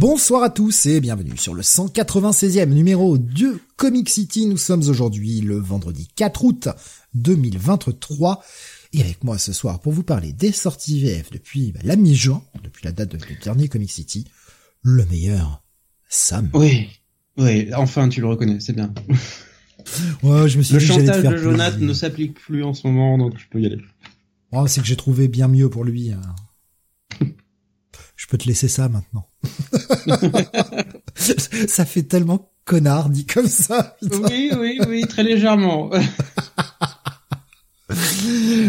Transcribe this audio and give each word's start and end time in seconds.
Bonsoir 0.00 0.42
à 0.42 0.48
tous 0.48 0.86
et 0.86 0.98
bienvenue 0.98 1.36
sur 1.36 1.52
le 1.52 1.60
196e 1.60 2.70
numéro 2.70 3.18
de 3.18 3.60
Comic 3.76 4.08
City. 4.08 4.46
Nous 4.46 4.56
sommes 4.56 4.80
aujourd'hui 4.88 5.42
le 5.42 5.58
vendredi 5.58 6.08
4 6.16 6.42
août 6.42 6.68
2023 7.12 8.42
et 8.94 9.02
avec 9.02 9.22
moi 9.24 9.36
ce 9.36 9.52
soir 9.52 9.78
pour 9.78 9.92
vous 9.92 10.02
parler 10.02 10.32
des 10.32 10.52
sorties 10.52 11.02
VF 11.02 11.30
depuis 11.30 11.72
bah, 11.72 11.80
la 11.84 11.96
mi-juin, 11.96 12.42
depuis 12.64 12.82
la 12.86 12.92
date 12.92 13.14
du 13.14 13.38
dernier 13.44 13.68
Comic 13.68 13.90
City, 13.90 14.24
le 14.80 15.04
meilleur, 15.04 15.62
Sam. 16.08 16.48
Oui, 16.54 16.88
oui, 17.36 17.68
enfin 17.76 18.08
tu 18.08 18.22
le 18.22 18.26
reconnais, 18.28 18.58
c'est 18.58 18.72
bien. 18.72 18.94
Ouais, 20.22 20.46
je 20.48 20.56
me 20.58 20.62
suis 20.62 20.74
le 20.74 20.80
dit 20.80 20.86
que 20.86 20.92
chantage 20.92 21.22
faire 21.22 21.30
de 21.32 21.36
Jonathan 21.38 21.78
ne 21.78 21.92
s'applique 21.94 22.34
plus 22.34 22.62
en 22.62 22.72
ce 22.74 22.86
moment, 22.86 23.18
donc 23.18 23.38
je 23.38 23.44
peux 23.50 23.60
y 23.60 23.66
aller. 23.66 23.80
Oh, 24.52 24.66
c'est 24.66 24.80
que 24.82 24.86
j'ai 24.86 24.94
trouvé 24.94 25.26
bien 25.26 25.48
mieux 25.48 25.68
pour 25.68 25.84
lui. 25.84 26.12
hein. 26.12 26.20
Je 28.20 28.26
peux 28.26 28.36
te 28.36 28.46
laisser 28.46 28.68
ça 28.68 28.90
maintenant. 28.90 29.26
ça 31.14 31.86
fait 31.86 32.02
tellement 32.02 32.50
connard 32.66 33.08
dit 33.08 33.24
comme 33.24 33.48
ça. 33.48 33.96
putain. 34.02 34.18
Oui, 34.30 34.50
oui, 34.58 34.78
oui, 34.86 35.04
très 35.08 35.22
légèrement. 35.22 35.90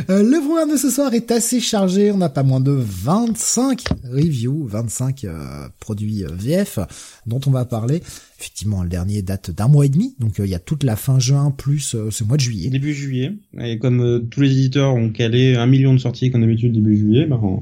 Euh, 0.10 0.24
le 0.24 0.40
programme 0.44 0.72
de 0.72 0.78
ce 0.78 0.90
soir 0.90 1.14
est 1.14 1.30
assez 1.30 1.60
chargé. 1.60 2.12
On 2.12 2.22
a 2.22 2.30
pas 2.30 2.42
moins 2.42 2.60
de 2.60 2.72
25 2.72 3.84
reviews, 4.12 4.66
25 4.66 5.26
euh, 5.26 5.68
produits 5.80 6.24
euh, 6.24 6.30
VF 6.32 6.80
dont 7.28 7.40
on 7.46 7.52
va 7.52 7.66
parler. 7.66 8.02
Effectivement, 8.40 8.82
le 8.82 8.90
dernier 8.90 9.22
date 9.22 9.52
d'un 9.52 9.68
mois 9.68 9.86
et 9.86 9.90
demi, 9.90 10.16
donc 10.20 10.40
euh, 10.40 10.46
il 10.48 10.50
y 10.50 10.56
a 10.56 10.60
toute 10.60 10.84
la 10.84 10.96
fin 10.96 11.20
juin 11.20 11.52
plus 11.52 11.94
euh, 11.94 12.10
ce 12.10 12.24
mois 12.24 12.38
de 12.38 12.42
juillet. 12.42 12.70
début 12.72 12.96
juillet, 12.96 13.34
et 13.60 13.78
comme 13.78 14.28
tous 14.32 14.42
les 14.42 14.50
éditeurs 14.52 14.96
ont 14.96 15.12
calé 15.12 15.56
un 15.56 15.68
million 15.68 15.94
de 15.94 16.00
sorties 16.00 16.32
comme 16.32 16.42
d'habitude 16.42 16.74
début 16.74 16.98
juillet, 16.98 17.28
on- 17.32 17.62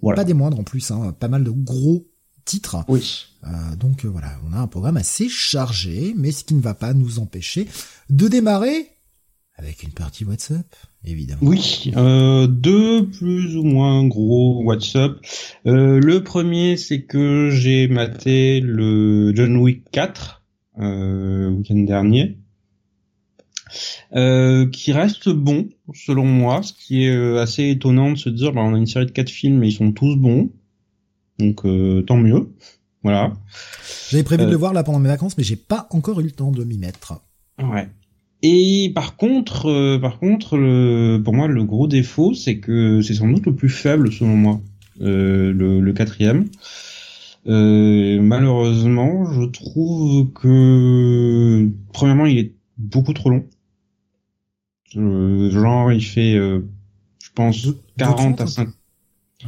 voilà. 0.00 0.16
Pas 0.16 0.24
des 0.24 0.34
moindres 0.34 0.60
en 0.60 0.64
plus, 0.64 0.90
hein, 0.90 1.14
pas 1.18 1.28
mal 1.28 1.44
de 1.44 1.50
gros 1.50 2.06
titres. 2.44 2.84
Oui. 2.88 3.26
Euh, 3.44 3.76
donc 3.76 4.04
euh, 4.04 4.08
voilà, 4.08 4.32
on 4.48 4.52
a 4.52 4.58
un 4.58 4.66
programme 4.66 4.96
assez 4.96 5.28
chargé, 5.28 6.14
mais 6.16 6.30
ce 6.30 6.44
qui 6.44 6.54
ne 6.54 6.60
va 6.60 6.74
pas 6.74 6.94
nous 6.94 7.18
empêcher 7.18 7.68
de 8.10 8.28
démarrer 8.28 8.94
avec 9.56 9.82
une 9.84 9.92
partie 9.92 10.24
WhatsApp, 10.24 10.66
évidemment. 11.04 11.40
Oui, 11.42 11.92
euh, 11.96 12.46
deux 12.46 13.08
plus 13.08 13.56
ou 13.56 13.62
moins 13.62 14.04
gros 14.06 14.62
WhatsApp. 14.64 15.12
Euh, 15.66 16.00
le 16.00 16.24
premier, 16.24 16.76
c'est 16.76 17.02
que 17.02 17.50
j'ai 17.50 17.86
maté 17.86 18.60
le 18.60 19.34
John 19.34 19.56
Wick 19.56 19.90
4 19.92 20.42
euh, 20.80 21.50
week-end 21.50 21.78
dernier, 21.78 22.38
euh, 24.14 24.66
qui 24.68 24.92
reste 24.92 25.28
bon 25.28 25.68
selon 25.94 26.24
moi, 26.24 26.62
ce 26.62 26.72
qui 26.72 27.04
est 27.04 27.10
euh, 27.14 27.40
assez 27.42 27.68
étonnant 27.70 28.12
de 28.12 28.16
se 28.18 28.28
dire, 28.28 28.52
bah, 28.52 28.62
on 28.62 28.74
a 28.74 28.78
une 28.78 28.86
série 28.86 29.06
de 29.06 29.10
quatre 29.10 29.30
films 29.30 29.62
et 29.62 29.68
ils 29.68 29.72
sont 29.72 29.92
tous 29.92 30.16
bons, 30.16 30.50
donc 31.38 31.64
euh, 31.64 32.02
tant 32.02 32.16
mieux. 32.16 32.50
Voilà. 33.02 33.32
J'avais 34.10 34.22
prévu 34.22 34.42
de 34.44 34.48
Euh. 34.48 34.52
le 34.52 34.56
voir 34.56 34.72
là 34.72 34.82
pendant 34.82 34.98
mes 34.98 35.08
vacances, 35.08 35.36
mais 35.36 35.44
j'ai 35.44 35.56
pas 35.56 35.86
encore 35.90 36.20
eu 36.20 36.24
le 36.24 36.30
temps 36.30 36.50
de 36.52 36.64
m'y 36.64 36.78
mettre. 36.78 37.20
Ouais. 37.62 37.88
Et 38.42 38.92
par 38.94 39.16
contre, 39.16 39.66
euh, 39.70 39.98
par 39.98 40.18
contre, 40.18 40.56
le, 40.56 41.20
pour 41.22 41.34
moi, 41.34 41.46
le 41.48 41.64
gros 41.64 41.86
défaut, 41.86 42.34
c'est 42.34 42.58
que 42.58 43.00
c'est 43.02 43.14
sans 43.14 43.28
doute 43.28 43.46
le 43.46 43.54
plus 43.54 43.68
faible 43.70 44.12
selon 44.12 44.36
moi, 44.36 44.60
euh, 45.00 45.52
le, 45.52 45.80
le 45.80 45.92
quatrième. 45.92 46.46
Euh, 47.46 48.20
malheureusement, 48.22 49.30
je 49.32 49.42
trouve 49.44 50.30
que 50.32 51.68
premièrement, 51.92 52.26
il 52.26 52.38
est 52.38 52.52
beaucoup 52.78 53.12
trop 53.12 53.28
long. 53.30 53.44
Euh, 54.96 55.50
genre, 55.50 55.92
il 55.92 56.04
fait, 56.04 56.34
euh, 56.34 56.60
je 57.22 57.30
pense, 57.34 57.62
Deux- 57.62 57.78
40 57.98 58.40
à 58.40 58.44
2h30, 58.44 58.48
5, 58.48 58.68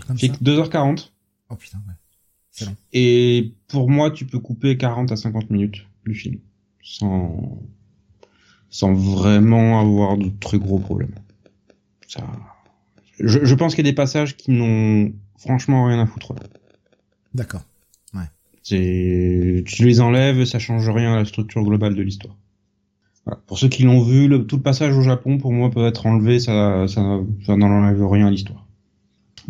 Comme 0.06 0.16
il 0.16 0.18
fait 0.18 0.26
ça. 0.28 0.38
2h40. 0.40 1.12
Oh 1.50 1.56
putain, 1.56 1.78
ouais. 1.86 1.94
C'est 2.50 2.64
long. 2.64 2.76
Et 2.92 3.52
pour 3.68 3.90
moi, 3.90 4.10
tu 4.10 4.24
peux 4.26 4.38
couper 4.40 4.76
40 4.76 5.12
à 5.12 5.16
50 5.16 5.50
minutes 5.50 5.86
du 6.06 6.14
film 6.14 6.38
sans 6.82 7.58
sans 8.70 8.92
vraiment 8.92 9.80
avoir 9.80 10.16
de 10.18 10.28
très 10.40 10.58
gros 10.58 10.78
problèmes. 10.78 11.14
Ça, 12.08 12.24
je, 13.18 13.44
je 13.44 13.54
pense 13.54 13.74
qu'il 13.74 13.84
y 13.84 13.88
a 13.88 13.90
des 13.90 13.94
passages 13.94 14.36
qui 14.36 14.50
n'ont 14.50 15.12
franchement 15.38 15.86
rien 15.86 16.00
à 16.00 16.06
foutre. 16.06 16.34
D'accord. 17.34 17.62
C'est 18.62 19.62
tu 19.64 19.84
les 19.84 20.00
enlèves, 20.00 20.44
ça 20.44 20.58
change 20.58 20.88
rien 20.90 21.12
à 21.14 21.16
la 21.18 21.24
structure 21.24 21.62
globale 21.62 21.94
de 21.94 22.02
l'histoire. 22.02 22.34
Pour 23.46 23.58
ceux 23.58 23.68
qui 23.68 23.82
l'ont 23.82 24.02
vu, 24.02 24.28
le, 24.28 24.46
tout 24.46 24.56
le 24.56 24.62
passage 24.62 24.96
au 24.96 25.02
Japon, 25.02 25.38
pour 25.38 25.52
moi, 25.52 25.70
peut 25.70 25.86
être 25.86 26.06
enlevé, 26.06 26.38
ça, 26.38 26.86
ça, 26.86 27.20
ça 27.44 27.56
n'enlève 27.56 28.06
rien 28.06 28.28
à 28.28 28.30
l'histoire. 28.30 28.66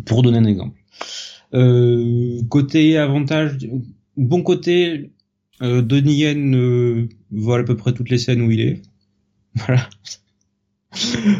Pour 0.05 0.23
donner 0.23 0.39
un 0.39 0.45
exemple. 0.45 0.77
Euh, 1.53 2.41
côté 2.49 2.97
avantage, 2.97 3.57
bon 4.15 4.41
côté, 4.41 5.11
euh, 5.61 5.81
Donnie 5.81 6.15
Yen 6.15 6.55
euh, 6.55 7.07
vole 7.31 7.61
à 7.61 7.63
peu 7.63 7.77
près 7.77 7.93
toutes 7.93 8.09
les 8.09 8.17
scènes 8.17 8.41
où 8.41 8.51
il 8.51 8.61
est. 8.61 8.81
Voilà. 9.55 9.89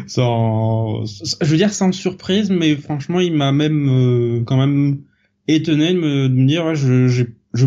sans, 0.06 1.04
je 1.04 1.44
veux 1.46 1.56
dire 1.56 1.72
sans 1.72 1.92
surprise, 1.92 2.50
mais 2.50 2.76
franchement, 2.76 3.20
il 3.20 3.32
m'a 3.32 3.52
même 3.52 3.88
euh, 3.88 4.42
quand 4.44 4.56
même 4.56 5.02
étonné 5.46 5.92
de 5.94 5.98
me, 5.98 6.28
de 6.28 6.34
me 6.34 6.46
dire, 6.46 6.64
ouais, 6.64 6.74
je, 6.76 7.08
je, 7.08 7.24
je 7.54 7.66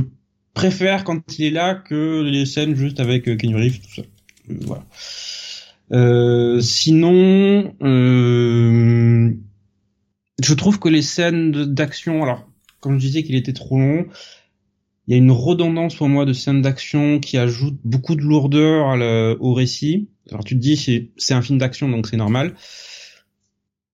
préfère 0.54 1.04
quand 1.04 1.38
il 1.38 1.46
est 1.46 1.52
là 1.52 1.76
que 1.76 2.22
les 2.22 2.46
scènes 2.46 2.76
juste 2.76 3.00
avec 3.00 3.28
euh, 3.28 3.38
Reeves, 3.42 3.80
tout 3.80 3.96
ça. 3.96 4.04
Voilà. 4.62 4.86
Euh, 5.92 6.62
sinon, 6.62 7.74
euh, 7.82 9.32
je 10.42 10.54
trouve 10.54 10.80
que 10.80 10.90
les 10.90 11.02
scènes 11.02 11.52
d'action, 11.52 12.24
alors 12.24 12.48
comme 12.80 13.00
je 13.00 13.06
disais 13.06 13.24
qu'il 13.24 13.36
était 13.36 13.54
trop 13.54 13.78
long, 13.78 14.06
il 15.08 15.12
y 15.12 15.16
a 15.16 15.18
une 15.18 15.32
redondance 15.32 15.96
pour 15.96 16.08
moi 16.08 16.26
de 16.26 16.34
scènes 16.34 16.62
d'action 16.62 17.20
qui 17.20 17.38
ajoute 17.38 17.78
beaucoup 17.84 18.16
de 18.16 18.22
lourdeur 18.22 18.98
au 19.42 19.54
récit. 19.54 20.10
Alors 20.30 20.46
tu 20.46 20.56
te 20.56 20.62
dis 20.62 21.12
c'est 21.18 21.34
un 21.34 21.42
film 21.42 21.58
d'action 21.60 21.90
donc 21.90 22.08
c'est 22.08 22.18
normal, 22.18 22.56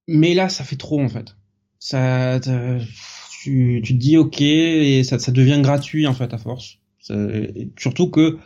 mais 0.08 0.34
là 0.36 0.50
ça 0.50 0.64
fait 0.64 0.76
trop 0.76 1.02
en 1.02 1.10
fait. 1.10 1.36
Ça, 1.80 2.40
tu, 3.42 3.82
tu 3.84 3.94
te 3.94 4.00
dis 4.00 4.18
ok 4.18 4.42
et 4.42 5.04
ça, 5.04 5.18
ça 5.18 5.32
devient 5.32 5.60
gratuit 5.62 6.06
en 6.06 6.14
fait 6.14 6.34
à 6.34 6.38
force. 6.38 6.78
Surtout 7.78 8.10
que 8.10 8.38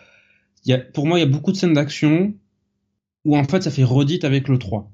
y 0.65 0.73
a, 0.73 0.77
pour 0.77 1.07
moi 1.07 1.17
il 1.17 1.21
y 1.21 1.25
a 1.25 1.29
beaucoup 1.29 1.51
de 1.51 1.57
scènes 1.57 1.73
d'action 1.73 2.33
où 3.25 3.37
en 3.37 3.43
fait 3.43 3.63
ça 3.63 3.71
fait 3.71 3.83
redite 3.83 4.23
avec 4.23 4.47
le 4.47 4.57
3. 4.57 4.91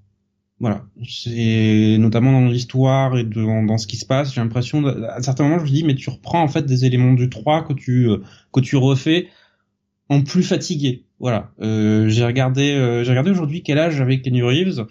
Voilà, 0.59 0.85
c'est 1.07 1.97
notamment 1.99 2.31
dans 2.31 2.47
l'histoire 2.47 3.15
et 3.15 3.23
dans, 3.23 3.77
ce 3.77 3.85
qui 3.85 3.95
se 3.95 4.05
passe, 4.05 4.33
j'ai 4.33 4.41
l'impression 4.41 4.83
à 4.87 5.21
certains 5.21 5.43
moments 5.43 5.59
je 5.59 5.65
me 5.65 5.69
dis 5.69 5.83
mais 5.83 5.93
tu 5.93 6.09
reprends 6.09 6.41
en 6.41 6.47
fait 6.47 6.65
des 6.65 6.85
éléments 6.85 7.13
du 7.13 7.29
3 7.29 7.63
que 7.67 7.73
tu 7.73 8.09
euh, 8.09 8.23
que 8.51 8.59
tu 8.59 8.75
refais 8.75 9.27
en 10.09 10.21
plus 10.23 10.43
fatigué. 10.43 11.05
Voilà, 11.19 11.51
euh, 11.61 12.07
j'ai 12.09 12.25
regardé 12.25 12.71
euh, 12.71 13.03
j'ai 13.03 13.11
regardé 13.11 13.31
aujourd'hui 13.31 13.63
quel 13.63 13.79
âge 13.79 14.01
avait 14.01 14.21
Kenny 14.21 14.41
Reeves? 14.41 14.85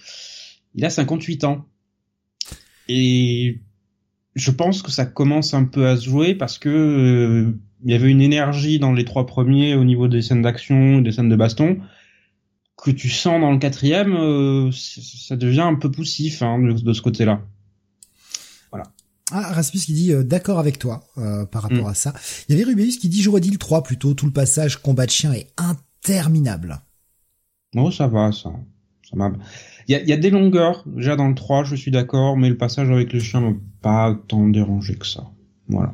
Il 0.75 0.85
a 0.85 0.91
58 0.91 1.45
ans. 1.45 1.67
Et 2.89 3.61
je 4.37 4.51
pense 4.51 4.83
que 4.83 4.91
ça 4.91 5.07
commence 5.07 5.55
un 5.55 5.65
peu 5.65 5.87
à 5.87 5.97
se 5.97 6.05
jouer 6.05 6.35
parce 6.35 6.59
que 6.59 6.69
euh, 6.69 7.59
il 7.87 7.93
y 7.93 7.95
avait 7.95 8.11
une 8.11 8.21
énergie 8.21 8.79
dans 8.79 8.93
les 8.93 9.07
trois 9.07 9.25
premiers 9.25 9.75
au 9.75 9.85
niveau 9.85 10.09
des 10.09 10.21
scènes 10.21 10.43
d'action, 10.43 11.01
des 11.01 11.13
scènes 11.13 11.31
de 11.31 11.37
baston 11.37 11.79
que 12.77 12.91
tu 12.91 13.09
sens 13.09 13.41
dans 13.41 13.53
le 13.53 13.59
quatrième, 13.59 14.15
euh, 14.15 14.71
ça 14.71 15.35
devient 15.37 15.63
un 15.63 15.75
peu 15.77 15.91
poussif 15.91 16.43
hein, 16.43 16.59
de, 16.59 16.73
de 16.73 16.93
ce 16.93 17.03
côté-là. 17.03 17.41
Ah, 19.33 19.53
Rasmus 19.53 19.81
qui 19.81 19.93
dit 19.93 20.13
euh, 20.13 20.23
d'accord 20.23 20.61
avec 20.61 20.79
toi 20.79 21.03
euh, 21.19 21.47
par 21.47 21.63
rapport 21.63 21.87
Mm. 21.87 21.91
à 21.91 21.95
ça. 21.95 22.15
Il 22.49 22.55
y 22.55 22.55
avait 22.55 22.71
Rubeus 22.71 22.97
qui 23.01 23.09
dit 23.09 23.23
j'aurais 23.23 23.41
dit 23.41 23.51
le 23.51 23.59
3 23.59 23.83
plutôt, 23.83 24.15
tout 24.15 24.27
le 24.27 24.33
passage 24.33 24.77
combat 24.77 25.05
de 25.05 25.11
chien 25.11 25.33
est 25.33 25.49
interminable. 25.57 26.81
Non, 27.75 27.91
ça 27.91 28.07
va, 28.07 28.31
ça. 28.31 28.53
ça 29.03 29.17
m'a... 29.17 29.33
Il 29.89 29.93
y 29.93 29.95
a, 29.97 30.03
y 30.05 30.13
a, 30.13 30.17
des 30.17 30.31
longueurs, 30.31 30.85
déjà 30.87 31.17
dans 31.17 31.27
le 31.27 31.35
3, 31.35 31.65
je 31.65 31.75
suis 31.75 31.91
d'accord, 31.91 32.37
mais 32.37 32.49
le 32.49 32.57
passage 32.57 32.89
avec 32.89 33.13
le 33.13 33.19
chien 33.19 33.41
m'a 33.41 33.55
pas 33.83 34.17
tant 34.29 34.47
dérangé 34.47 34.95
que 34.95 35.07
ça. 35.07 35.29
Voilà. 35.69 35.93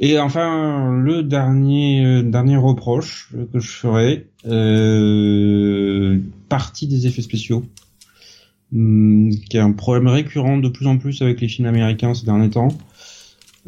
Et 0.00 0.18
enfin, 0.18 0.92
le 1.02 1.22
dernier 1.22 2.04
euh, 2.04 2.22
dernier 2.22 2.56
reproche 2.56 3.32
que 3.52 3.58
je 3.58 3.68
ferai, 3.68 4.28
euh, 4.46 6.18
partie 6.48 6.86
des 6.86 7.06
effets 7.06 7.22
spéciaux, 7.22 7.64
hum, 8.72 9.30
qui 9.50 9.56
est 9.56 9.60
un 9.60 9.72
problème 9.72 10.06
récurrent 10.06 10.58
de 10.58 10.68
plus 10.68 10.86
en 10.86 10.98
plus 10.98 11.20
avec 11.22 11.40
les 11.40 11.48
films 11.48 11.66
américains 11.66 12.14
ces 12.14 12.26
derniers 12.26 12.50
temps. 12.50 12.68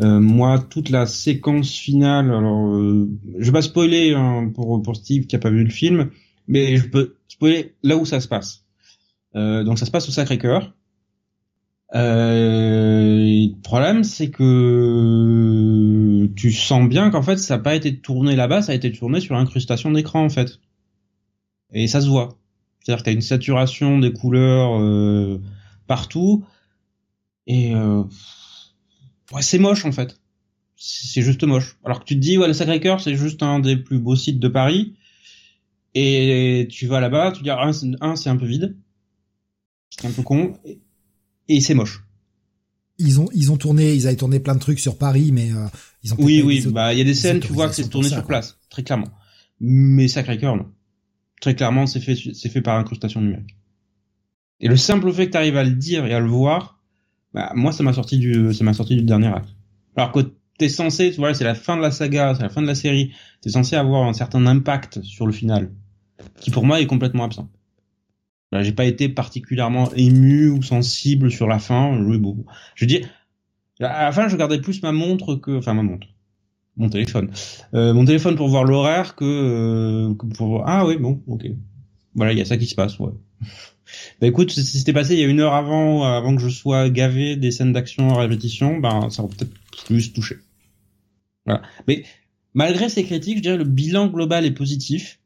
Euh, 0.00 0.20
moi, 0.20 0.58
toute 0.58 0.88
la 0.88 1.06
séquence 1.06 1.72
finale, 1.72 2.26
alors 2.26 2.74
euh, 2.74 3.08
je 3.38 3.46
vais 3.46 3.52
pas 3.52 3.62
spoiler 3.62 4.14
hein, 4.14 4.50
pour 4.54 4.80
pour 4.82 4.96
Steve 4.96 5.26
qui 5.26 5.36
a 5.36 5.40
pas 5.40 5.50
vu 5.50 5.64
le 5.64 5.70
film, 5.70 6.10
mais 6.46 6.76
je 6.76 6.88
peux 6.88 7.16
spoiler 7.28 7.74
là 7.82 7.96
où 7.96 8.04
ça 8.04 8.20
se 8.20 8.28
passe. 8.28 8.64
Euh, 9.36 9.64
donc 9.64 9.78
ça 9.78 9.86
se 9.86 9.90
passe 9.90 10.08
au 10.08 10.12
Sacré-Cœur. 10.12 10.72
Euh, 11.94 13.16
le 13.18 13.60
problème, 13.62 14.04
c'est 14.04 14.30
que 14.30 14.42
tu 16.34 16.52
sens 16.52 16.88
bien 16.88 17.10
qu'en 17.10 17.22
fait, 17.22 17.36
ça 17.36 17.56
n'a 17.56 17.62
pas 17.62 17.74
été 17.74 17.98
tourné 17.98 18.36
là-bas, 18.36 18.62
ça 18.62 18.72
a 18.72 18.74
été 18.74 18.92
tourné 18.92 19.20
sur 19.20 19.34
l'incrustation 19.34 19.90
d'écran 19.90 20.24
en 20.24 20.28
fait. 20.28 20.60
Et 21.72 21.86
ça 21.86 22.00
se 22.00 22.08
voit. 22.08 22.38
C'est-à-dire 22.80 23.02
que 23.02 23.10
t'as 23.10 23.14
une 23.14 23.20
saturation 23.20 23.98
des 23.98 24.12
couleurs 24.12 24.80
euh, 24.80 25.40
partout. 25.86 26.44
Et 27.46 27.74
euh, 27.74 28.02
ouais, 29.32 29.42
c'est 29.42 29.58
moche 29.58 29.84
en 29.84 29.92
fait. 29.92 30.20
C'est 30.76 31.22
juste 31.22 31.44
moche. 31.44 31.78
Alors 31.84 32.00
que 32.00 32.04
tu 32.04 32.14
te 32.14 32.20
dis, 32.20 32.38
ouais, 32.38 32.46
le 32.46 32.54
Sacré-Cœur, 32.54 33.00
c'est 33.00 33.14
juste 33.14 33.42
un 33.42 33.58
des 33.60 33.76
plus 33.76 33.98
beaux 33.98 34.16
sites 34.16 34.40
de 34.40 34.48
Paris. 34.48 34.94
Et 35.94 36.68
tu 36.70 36.86
vas 36.86 37.00
là-bas, 37.00 37.32
tu 37.32 37.42
dis, 37.42 37.50
un, 37.50 37.72
un 38.00 38.16
c'est 38.16 38.30
un 38.30 38.36
peu 38.36 38.46
vide. 38.46 38.76
C'est 39.90 40.06
un 40.06 40.12
peu 40.12 40.22
con. 40.22 40.54
Et 41.48 41.60
c'est 41.60 41.74
moche 41.74 42.02
ils 43.00 43.20
ont 43.20 43.28
ils 43.34 43.50
ont 43.50 43.56
tourné, 43.56 43.94
ils 43.94 44.06
avaient 44.06 44.16
tourné 44.16 44.40
plein 44.40 44.54
de 44.54 44.60
trucs 44.60 44.78
sur 44.78 44.96
Paris, 44.96 45.30
mais 45.32 45.50
euh, 45.52 45.66
ils 46.04 46.12
ont. 46.12 46.16
Oui, 46.18 46.42
oui, 46.44 46.64
bah 46.68 46.92
il 46.92 46.98
y 46.98 47.02
a 47.02 47.04
des 47.04 47.14
scènes, 47.14 47.40
tu 47.40 47.52
vois 47.52 47.68
que 47.68 47.74
c'est 47.74 47.88
tourné 47.88 48.08
sur 48.08 48.24
place, 48.24 48.58
très 48.68 48.82
clairement. 48.82 49.08
Mais 49.60 50.08
Sacré-Cœur, 50.08 50.56
non. 50.56 50.66
Très 51.40 51.54
clairement, 51.54 51.86
c'est 51.86 52.00
fait 52.00 52.16
c'est 52.16 52.48
fait 52.48 52.60
par 52.60 52.78
incrustation 52.78 53.20
numérique. 53.20 53.56
Et 54.60 54.68
le 54.68 54.76
simple 54.76 55.12
fait 55.12 55.26
que 55.26 55.32
tu 55.32 55.38
arrives 55.38 55.56
à 55.56 55.64
le 55.64 55.72
dire 55.72 56.04
et 56.04 56.12
à 56.12 56.20
le 56.20 56.28
voir, 56.28 56.80
bah 57.32 57.52
moi 57.54 57.72
ça 57.72 57.82
m'a 57.82 57.92
sorti 57.92 58.18
du 58.18 58.52
ça 58.52 58.62
m'a 58.64 58.74
sorti 58.74 58.96
du 58.96 59.02
dernier 59.02 59.28
acte. 59.28 59.48
Alors 59.96 60.12
que 60.12 60.20
t'es 60.58 60.68
censé, 60.68 61.10
tu 61.10 61.16
vois, 61.16 61.32
c'est 61.32 61.44
la 61.44 61.54
fin 61.54 61.76
de 61.76 61.82
la 61.82 61.90
saga, 61.90 62.34
c'est 62.34 62.42
la 62.42 62.50
fin 62.50 62.60
de 62.60 62.66
la 62.66 62.74
série, 62.74 63.12
t'es 63.40 63.50
censé 63.50 63.76
avoir 63.76 64.06
un 64.06 64.12
certain 64.12 64.46
impact 64.46 65.02
sur 65.02 65.26
le 65.26 65.32
final, 65.32 65.70
qui 66.40 66.50
pour 66.50 66.66
moi 66.66 66.80
est 66.80 66.86
complètement 66.86 67.24
absent. 67.24 67.50
Bah, 68.52 68.62
j'ai 68.62 68.72
pas 68.72 68.84
été 68.84 69.08
particulièrement 69.08 69.92
ému 69.94 70.48
ou 70.48 70.62
sensible 70.62 71.30
sur 71.30 71.46
la 71.46 71.58
fin. 71.58 71.96
Je, 71.96 72.16
bon, 72.16 72.44
je 72.74 72.84
dire, 72.84 73.08
à 73.80 74.04
la 74.04 74.12
fin, 74.12 74.28
je 74.28 74.34
regardais 74.34 74.60
plus 74.60 74.82
ma 74.82 74.92
montre 74.92 75.36
que, 75.36 75.56
enfin 75.58 75.74
ma 75.74 75.82
montre, 75.82 76.08
mon 76.76 76.88
téléphone, 76.88 77.30
euh, 77.74 77.94
mon 77.94 78.04
téléphone 78.04 78.36
pour 78.36 78.48
voir 78.48 78.64
l'horaire 78.64 79.14
que, 79.14 79.24
euh, 79.24 80.14
que 80.14 80.26
pour 80.26 80.66
ah 80.66 80.86
oui 80.86 80.96
bon 80.96 81.22
ok, 81.26 81.46
voilà 82.14 82.32
il 82.32 82.38
y 82.38 82.42
a 82.42 82.44
ça 82.44 82.56
qui 82.56 82.66
se 82.66 82.74
passe 82.74 82.98
ouais. 82.98 83.12
bah 84.20 84.26
écoute, 84.26 84.50
si 84.50 84.64
c'était 84.64 84.92
passé 84.92 85.14
il 85.14 85.20
y 85.20 85.24
a 85.24 85.26
une 85.26 85.40
heure 85.40 85.54
avant, 85.54 86.04
avant 86.04 86.34
que 86.36 86.42
je 86.42 86.48
sois 86.48 86.90
gavé 86.90 87.36
des 87.36 87.50
scènes 87.50 87.72
d'action 87.72 88.08
en 88.08 88.18
répétition, 88.18 88.78
ben 88.78 89.08
ça 89.10 89.22
aurait 89.22 89.34
peut-être 89.34 89.54
plus 89.86 90.12
touché. 90.12 90.36
Voilà. 91.46 91.62
Mais 91.88 92.04
malgré 92.52 92.88
ces 92.88 93.04
critiques, 93.04 93.38
je 93.38 93.42
dirais 93.42 93.56
le 93.56 93.64
bilan 93.64 94.08
global 94.08 94.44
est 94.44 94.50
positif. 94.50 95.20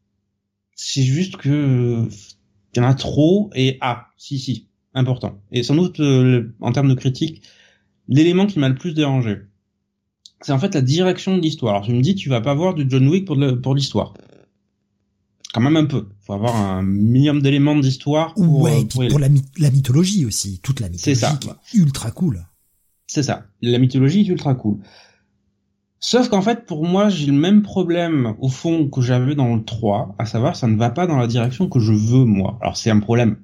C'est 0.76 1.02
juste 1.02 1.36
que 1.36 2.08
il 2.74 2.80
y 2.80 2.82
en 2.82 2.88
a 2.88 2.94
trop 2.94 3.50
et 3.54 3.78
ah, 3.80 4.08
si 4.16 4.38
si, 4.38 4.68
important. 4.94 5.40
Et 5.52 5.62
sans 5.62 5.74
doute 5.74 6.00
euh, 6.00 6.54
en 6.60 6.72
termes 6.72 6.88
de 6.88 6.94
critique, 6.94 7.42
l'élément 8.08 8.46
qui 8.46 8.58
m'a 8.58 8.68
le 8.68 8.74
plus 8.74 8.94
dérangé, 8.94 9.38
c'est 10.40 10.52
en 10.52 10.58
fait 10.58 10.74
la 10.74 10.82
direction 10.82 11.36
de 11.36 11.42
l'histoire. 11.42 11.74
Alors 11.74 11.84
je 11.84 11.92
me 11.92 12.00
dis, 12.00 12.14
tu 12.14 12.28
vas 12.28 12.40
pas 12.40 12.54
voir 12.54 12.74
du 12.74 12.86
John 12.88 13.08
Wick 13.08 13.26
pour 13.26 13.38
pour 13.62 13.74
l'histoire. 13.74 14.14
Quand 15.52 15.60
même 15.60 15.76
un 15.76 15.84
peu. 15.84 16.08
Faut 16.26 16.32
avoir 16.32 16.56
un 16.56 16.82
minimum 16.82 17.40
d'éléments 17.40 17.76
d'histoire 17.76 18.34
pour. 18.34 18.62
Ouais, 18.62 18.80
euh, 18.80 18.84
pour, 18.86 19.06
pour 19.08 19.18
la, 19.20 19.28
la, 19.58 19.70
mythologie 19.70 20.26
aussi, 20.26 20.58
toute 20.62 20.80
la 20.80 20.88
mythologie. 20.88 21.20
C'est 21.20 21.26
ça. 21.26 21.38
ultra 21.74 22.10
cool. 22.10 22.44
C'est 23.06 23.22
ça. 23.22 23.46
La 23.62 23.78
mythologie 23.78 24.22
est 24.22 24.28
ultra 24.28 24.54
cool. 24.54 24.78
Sauf 26.06 26.28
qu'en 26.28 26.42
fait, 26.42 26.66
pour 26.66 26.84
moi, 26.84 27.08
j'ai 27.08 27.24
le 27.24 27.32
même 27.32 27.62
problème 27.62 28.34
au 28.38 28.50
fond 28.50 28.90
que 28.90 29.00
j'avais 29.00 29.34
dans 29.34 29.56
le 29.56 29.64
3, 29.64 30.16
à 30.18 30.26
savoir, 30.26 30.54
ça 30.54 30.66
ne 30.66 30.76
va 30.76 30.90
pas 30.90 31.06
dans 31.06 31.16
la 31.16 31.26
direction 31.26 31.66
que 31.66 31.80
je 31.80 31.94
veux 31.94 32.26
moi. 32.26 32.58
Alors 32.60 32.76
c'est 32.76 32.90
un 32.90 33.00
problème 33.00 33.38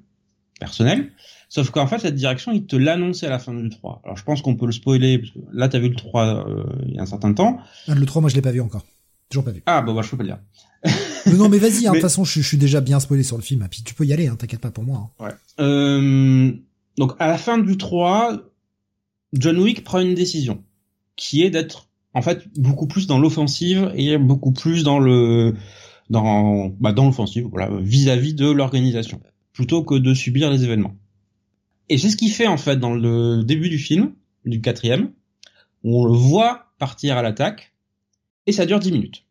personnel, 0.59 1.11
sauf 1.49 1.71
qu'en 1.71 1.87
fait, 1.87 1.97
cette 1.97 2.13
direction, 2.13 2.51
il 2.51 2.67
te 2.67 2.75
l'annonçait 2.75 3.25
à 3.25 3.31
la 3.31 3.39
fin 3.39 3.51
du 3.51 3.67
3. 3.71 4.03
Alors 4.03 4.15
je 4.15 4.23
pense 4.23 4.43
qu'on 4.43 4.55
peut 4.55 4.67
le 4.67 4.73
spoiler, 4.73 5.17
parce 5.17 5.31
que 5.31 5.39
là, 5.51 5.69
t'as 5.69 5.79
vu 5.79 5.89
le 5.89 5.95
3 5.95 6.47
euh, 6.47 6.63
il 6.87 6.93
y 6.93 6.99
a 6.99 7.01
un 7.01 7.07
certain 7.07 7.33
temps. 7.33 7.57
Ah, 7.87 7.95
le 7.95 8.05
3, 8.05 8.21
moi, 8.21 8.29
je 8.29 8.35
l'ai 8.35 8.43
pas 8.43 8.51
vu 8.51 8.61
encore. 8.61 8.85
Toujours 9.31 9.43
pas 9.43 9.51
vu. 9.51 9.63
Ah, 9.65 9.81
bah, 9.81 9.93
bah 9.93 10.03
je 10.03 10.11
peux 10.11 10.17
pas 10.17 10.23
le 10.23 10.29
dire. 10.29 10.39
non, 11.39 11.49
mais 11.49 11.57
vas-y, 11.57 11.87
hein, 11.87 11.93
de 11.93 11.95
toute 11.99 12.01
façon, 12.03 12.25
je, 12.25 12.41
suis 12.41 12.57
déjà 12.57 12.79
bien 12.79 12.99
spoilé 12.99 13.23
sur 13.23 13.37
le 13.37 13.43
film, 13.43 13.67
puis 13.71 13.81
tu 13.81 13.95
peux 13.95 14.05
y 14.05 14.13
aller, 14.13 14.27
hein, 14.27 14.35
t'inquiète 14.35 14.61
pas 14.61 14.69
pour 14.69 14.83
moi. 14.83 15.09
Hein. 15.19 15.25
Ouais. 15.25 15.31
Euh, 15.61 16.51
donc, 16.99 17.13
à 17.17 17.25
la 17.25 17.39
fin 17.39 17.57
du 17.57 17.75
3, 17.75 18.39
John 19.33 19.57
Wick 19.57 19.83
prend 19.83 19.99
une 19.99 20.13
décision, 20.13 20.63
qui 21.15 21.41
est 21.41 21.49
d'être 21.49 21.87
en 22.13 22.21
fait 22.21 22.47
beaucoup 22.55 22.87
plus 22.87 23.07
dans 23.07 23.19
l'offensive 23.19 23.91
et 23.95 24.17
beaucoup 24.17 24.51
plus 24.51 24.83
dans 24.83 24.99
le 24.99 25.55
dans 26.09 26.69
bah, 26.79 26.91
dans 26.91 27.05
l'offensive 27.05 27.47
voilà 27.49 27.69
vis-à-vis 27.79 28.33
de 28.33 28.49
l'organisation 28.49 29.21
plutôt 29.53 29.83
que 29.83 29.95
de 29.95 30.13
subir 30.13 30.49
les 30.49 30.63
événements. 30.63 30.95
Et 31.89 31.97
c'est 31.97 32.09
ce 32.09 32.15
qu'il 32.15 32.31
fait 32.31 32.47
en 32.47 32.57
fait 32.57 32.77
dans 32.77 32.93
le 32.93 33.43
début 33.43 33.69
du 33.69 33.77
film 33.77 34.13
du 34.45 34.61
quatrième 34.61 35.11
où 35.83 36.01
on 36.01 36.05
le 36.05 36.17
voit 36.17 36.71
partir 36.79 37.17
à 37.17 37.21
l'attaque 37.21 37.73
et 38.47 38.51
ça 38.51 38.65
dure 38.65 38.79
dix 38.79 38.91
minutes. 38.91 39.25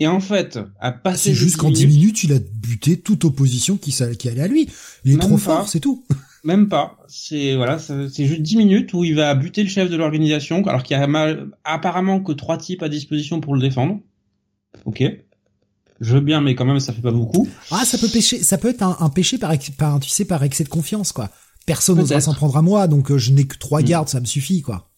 Et 0.00 0.06
en 0.06 0.20
fait, 0.20 0.58
à 0.80 0.90
passer 0.90 1.30
c'est 1.30 1.34
juste 1.34 1.56
qu'en 1.56 1.70
10 1.70 1.86
minutes, 1.86 2.24
il 2.24 2.32
a 2.32 2.38
buté 2.38 2.98
toute 2.98 3.24
opposition 3.24 3.76
qui, 3.76 3.94
qui 4.18 4.28
allait 4.28 4.40
à 4.40 4.48
lui. 4.48 4.68
Il 5.04 5.14
est 5.14 5.18
trop 5.18 5.38
fort, 5.38 5.68
c'est 5.68 5.80
tout. 5.80 6.04
Même 6.44 6.68
pas. 6.68 6.98
C'est 7.08 7.56
voilà, 7.56 7.78
c'est 7.78 8.26
juste 8.26 8.42
10 8.42 8.56
minutes 8.56 8.92
où 8.92 9.02
il 9.02 9.14
va 9.14 9.34
buter 9.34 9.62
le 9.62 9.68
chef 9.68 9.90
de 9.90 9.96
l'organisation, 9.96 10.62
alors 10.66 10.82
qu'il 10.82 10.96
y 10.96 11.00
a 11.00 11.06
mal, 11.06 11.48
apparemment 11.64 12.20
que 12.20 12.32
trois 12.32 12.58
types 12.58 12.82
à 12.82 12.88
disposition 12.88 13.40
pour 13.40 13.54
le 13.54 13.60
défendre. 13.60 14.00
Ok. 14.84 15.02
Je 16.00 16.14
veux 16.14 16.20
bien, 16.20 16.40
mais 16.40 16.54
quand 16.54 16.66
même, 16.66 16.80
ça 16.80 16.92
fait 16.92 17.00
pas 17.00 17.12
beaucoup. 17.12 17.48
Ah, 17.70 17.84
ça 17.84 17.96
peut 17.96 18.08
pêcher, 18.08 18.42
ça 18.42 18.58
peut 18.58 18.68
être 18.68 18.82
un, 18.82 19.08
péché 19.08 19.38
par, 19.38 19.52
par, 19.78 20.00
tu 20.00 20.10
sais, 20.10 20.24
par 20.24 20.42
excès 20.42 20.64
de 20.64 20.68
confiance, 20.68 21.12
quoi. 21.12 21.30
Personne 21.66 21.96
n'osera 21.96 22.20
s'en 22.20 22.34
prendre 22.34 22.56
à 22.56 22.62
moi, 22.62 22.88
donc 22.88 23.10
euh, 23.10 23.16
je 23.16 23.32
n'ai 23.32 23.46
que 23.46 23.56
trois 23.56 23.80
mm. 23.80 23.84
gardes, 23.84 24.08
ça 24.08 24.20
me 24.20 24.26
suffit, 24.26 24.60
quoi. 24.60 24.90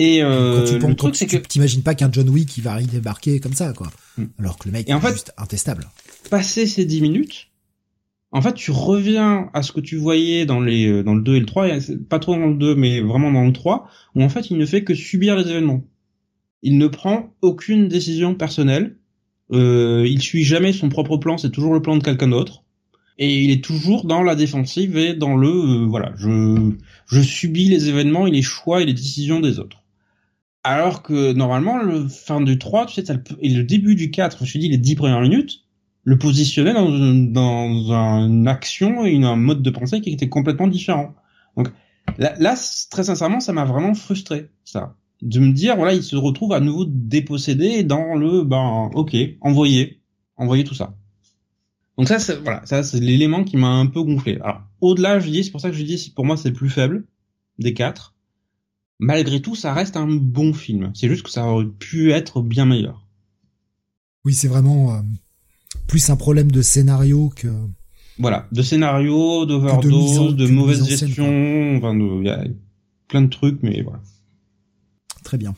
Et 0.00 0.22
euh, 0.22 0.60
quand 0.60 0.78
tu, 0.78 0.86
le 0.88 0.96
truc, 0.96 1.16
c'est 1.16 1.26
que 1.26 1.36
t'imagines 1.36 1.82
pas 1.82 1.94
qu'un 1.94 2.10
John 2.10 2.28
Wick 2.28 2.48
qui 2.48 2.60
va 2.60 2.72
arriver 2.72 2.92
débarquer 2.92 3.38
comme 3.38 3.54
ça, 3.54 3.72
quoi. 3.72 3.90
Mm. 4.16 4.24
Alors 4.40 4.58
que 4.58 4.68
le 4.68 4.72
mec 4.72 4.88
est 4.88 5.08
juste 5.08 5.32
intestable. 5.36 5.88
Passer 6.30 6.66
ces 6.66 6.84
10 6.84 7.00
minutes, 7.02 7.47
en 8.30 8.42
fait, 8.42 8.54
tu 8.54 8.70
reviens 8.70 9.48
à 9.54 9.62
ce 9.62 9.72
que 9.72 9.80
tu 9.80 9.96
voyais 9.96 10.44
dans 10.44 10.60
les 10.60 10.86
euh, 10.86 11.02
dans 11.02 11.14
le 11.14 11.22
2 11.22 11.36
et 11.36 11.40
le 11.40 11.46
3, 11.46 11.68
pas 12.10 12.18
trop 12.18 12.34
dans 12.34 12.46
le 12.46 12.54
2, 12.54 12.74
mais 12.74 13.00
vraiment 13.00 13.32
dans 13.32 13.44
le 13.44 13.52
3, 13.52 13.88
où 14.14 14.22
en 14.22 14.28
fait, 14.28 14.50
il 14.50 14.58
ne 14.58 14.66
fait 14.66 14.84
que 14.84 14.94
subir 14.94 15.36
les 15.36 15.48
événements. 15.48 15.82
Il 16.62 16.76
ne 16.78 16.88
prend 16.88 17.32
aucune 17.40 17.88
décision 17.88 18.34
personnelle. 18.34 18.96
Euh, 19.52 20.04
il 20.06 20.20
suit 20.20 20.44
jamais 20.44 20.72
son 20.74 20.90
propre 20.90 21.16
plan, 21.16 21.38
c'est 21.38 21.50
toujours 21.50 21.72
le 21.72 21.80
plan 21.80 21.96
de 21.96 22.02
quelqu'un 22.02 22.28
d'autre. 22.28 22.64
Et 23.16 23.42
il 23.42 23.50
est 23.50 23.64
toujours 23.64 24.04
dans 24.04 24.22
la 24.22 24.34
défensive 24.34 24.96
et 24.96 25.14
dans 25.14 25.36
le 25.36 25.48
euh, 25.48 25.86
voilà, 25.86 26.12
je 26.16 26.72
je 27.06 27.20
subis 27.20 27.68
les 27.68 27.88
événements 27.88 28.26
et 28.26 28.30
les 28.30 28.42
choix 28.42 28.82
et 28.82 28.86
les 28.86 28.92
décisions 28.92 29.40
des 29.40 29.58
autres. 29.58 29.82
Alors 30.64 31.02
que 31.02 31.32
normalement, 31.32 31.78
le 31.78 32.08
fin 32.08 32.42
du 32.42 32.58
3, 32.58 32.86
tu 32.86 33.02
sais, 33.02 33.14
et 33.40 33.48
le 33.48 33.64
début 33.64 33.94
du 33.94 34.10
4, 34.10 34.44
je 34.44 34.52
te 34.52 34.58
dis 34.58 34.68
les 34.68 34.76
10 34.76 34.96
premières 34.96 35.22
minutes, 35.22 35.64
le 36.08 36.16
positionnait 36.16 36.72
dans, 36.72 36.88
dans 36.88 37.92
une 37.92 38.48
action 38.48 39.04
et 39.04 39.22
un 39.22 39.36
mode 39.36 39.60
de 39.60 39.68
pensée 39.68 40.00
qui 40.00 40.08
était 40.08 40.30
complètement 40.30 40.66
différent. 40.66 41.14
Donc 41.54 41.70
là, 42.16 42.54
très 42.90 43.04
sincèrement, 43.04 43.40
ça 43.40 43.52
m'a 43.52 43.66
vraiment 43.66 43.92
frustré, 43.92 44.48
ça. 44.64 44.96
De 45.20 45.38
me 45.38 45.52
dire, 45.52 45.76
voilà, 45.76 45.92
il 45.92 46.02
se 46.02 46.16
retrouve 46.16 46.54
à 46.54 46.60
nouveau 46.60 46.86
dépossédé 46.86 47.82
dans 47.84 48.14
le, 48.14 48.42
ben, 48.42 48.88
ok, 48.94 49.14
envoyer, 49.42 50.00
envoyer 50.38 50.64
tout 50.64 50.74
ça. 50.74 50.96
Donc 51.98 52.08
ça, 52.08 52.18
c'est, 52.18 52.36
voilà, 52.36 52.64
ça, 52.64 52.82
c'est 52.82 53.00
l'élément 53.00 53.44
qui 53.44 53.58
m'a 53.58 53.68
un 53.68 53.84
peu 53.84 54.02
gonflé. 54.02 54.38
Alors, 54.42 54.62
au-delà, 54.80 55.20
je 55.20 55.28
dis, 55.28 55.44
c'est 55.44 55.50
pour 55.50 55.60
ça 55.60 55.68
que 55.68 55.76
je 55.76 55.82
dis, 55.82 56.10
pour 56.16 56.24
moi, 56.24 56.38
c'est 56.38 56.48
le 56.48 56.54
plus 56.54 56.70
faible 56.70 57.04
des 57.58 57.74
quatre. 57.74 58.14
Malgré 58.98 59.42
tout, 59.42 59.54
ça 59.54 59.74
reste 59.74 59.98
un 59.98 60.06
bon 60.06 60.54
film. 60.54 60.90
C'est 60.94 61.08
juste 61.08 61.22
que 61.22 61.30
ça 61.30 61.44
aurait 61.44 61.66
pu 61.66 62.12
être 62.12 62.40
bien 62.40 62.64
meilleur. 62.64 63.06
Oui, 64.24 64.32
c'est 64.32 64.48
vraiment, 64.48 64.94
euh, 64.94 65.00
plus 65.88 66.08
un 66.10 66.16
problème 66.16 66.52
de 66.52 66.62
scénario 66.62 67.32
que 67.34 67.48
voilà, 68.20 68.46
de 68.50 68.62
scénario, 68.62 69.46
d'overdose, 69.46 70.34
de, 70.34 70.46
de, 70.46 70.50
mauvaise 70.50 70.88
gestion, 70.88 71.76
enfin, 71.76 71.96
il 71.96 72.26
y 72.26 72.30
a 72.30 72.44
plein 73.06 73.22
de 73.22 73.28
trucs, 73.28 73.62
mais 73.62 73.82
voilà. 73.82 74.00
Très 75.22 75.38
bien. 75.38 75.54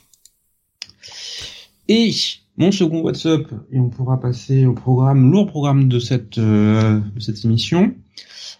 Et 1.88 2.12
mon 2.56 2.70
second 2.70 3.00
WhatsApp 3.00 3.50
et 3.72 3.78
on 3.78 3.88
pourra 3.88 4.20
passer 4.20 4.66
au 4.66 4.74
programme, 4.74 5.30
lourd 5.30 5.46
programme 5.46 5.88
de 5.88 5.98
cette 5.98 6.38
euh, 6.38 7.00
de 7.14 7.20
cette 7.20 7.44
émission. 7.44 7.94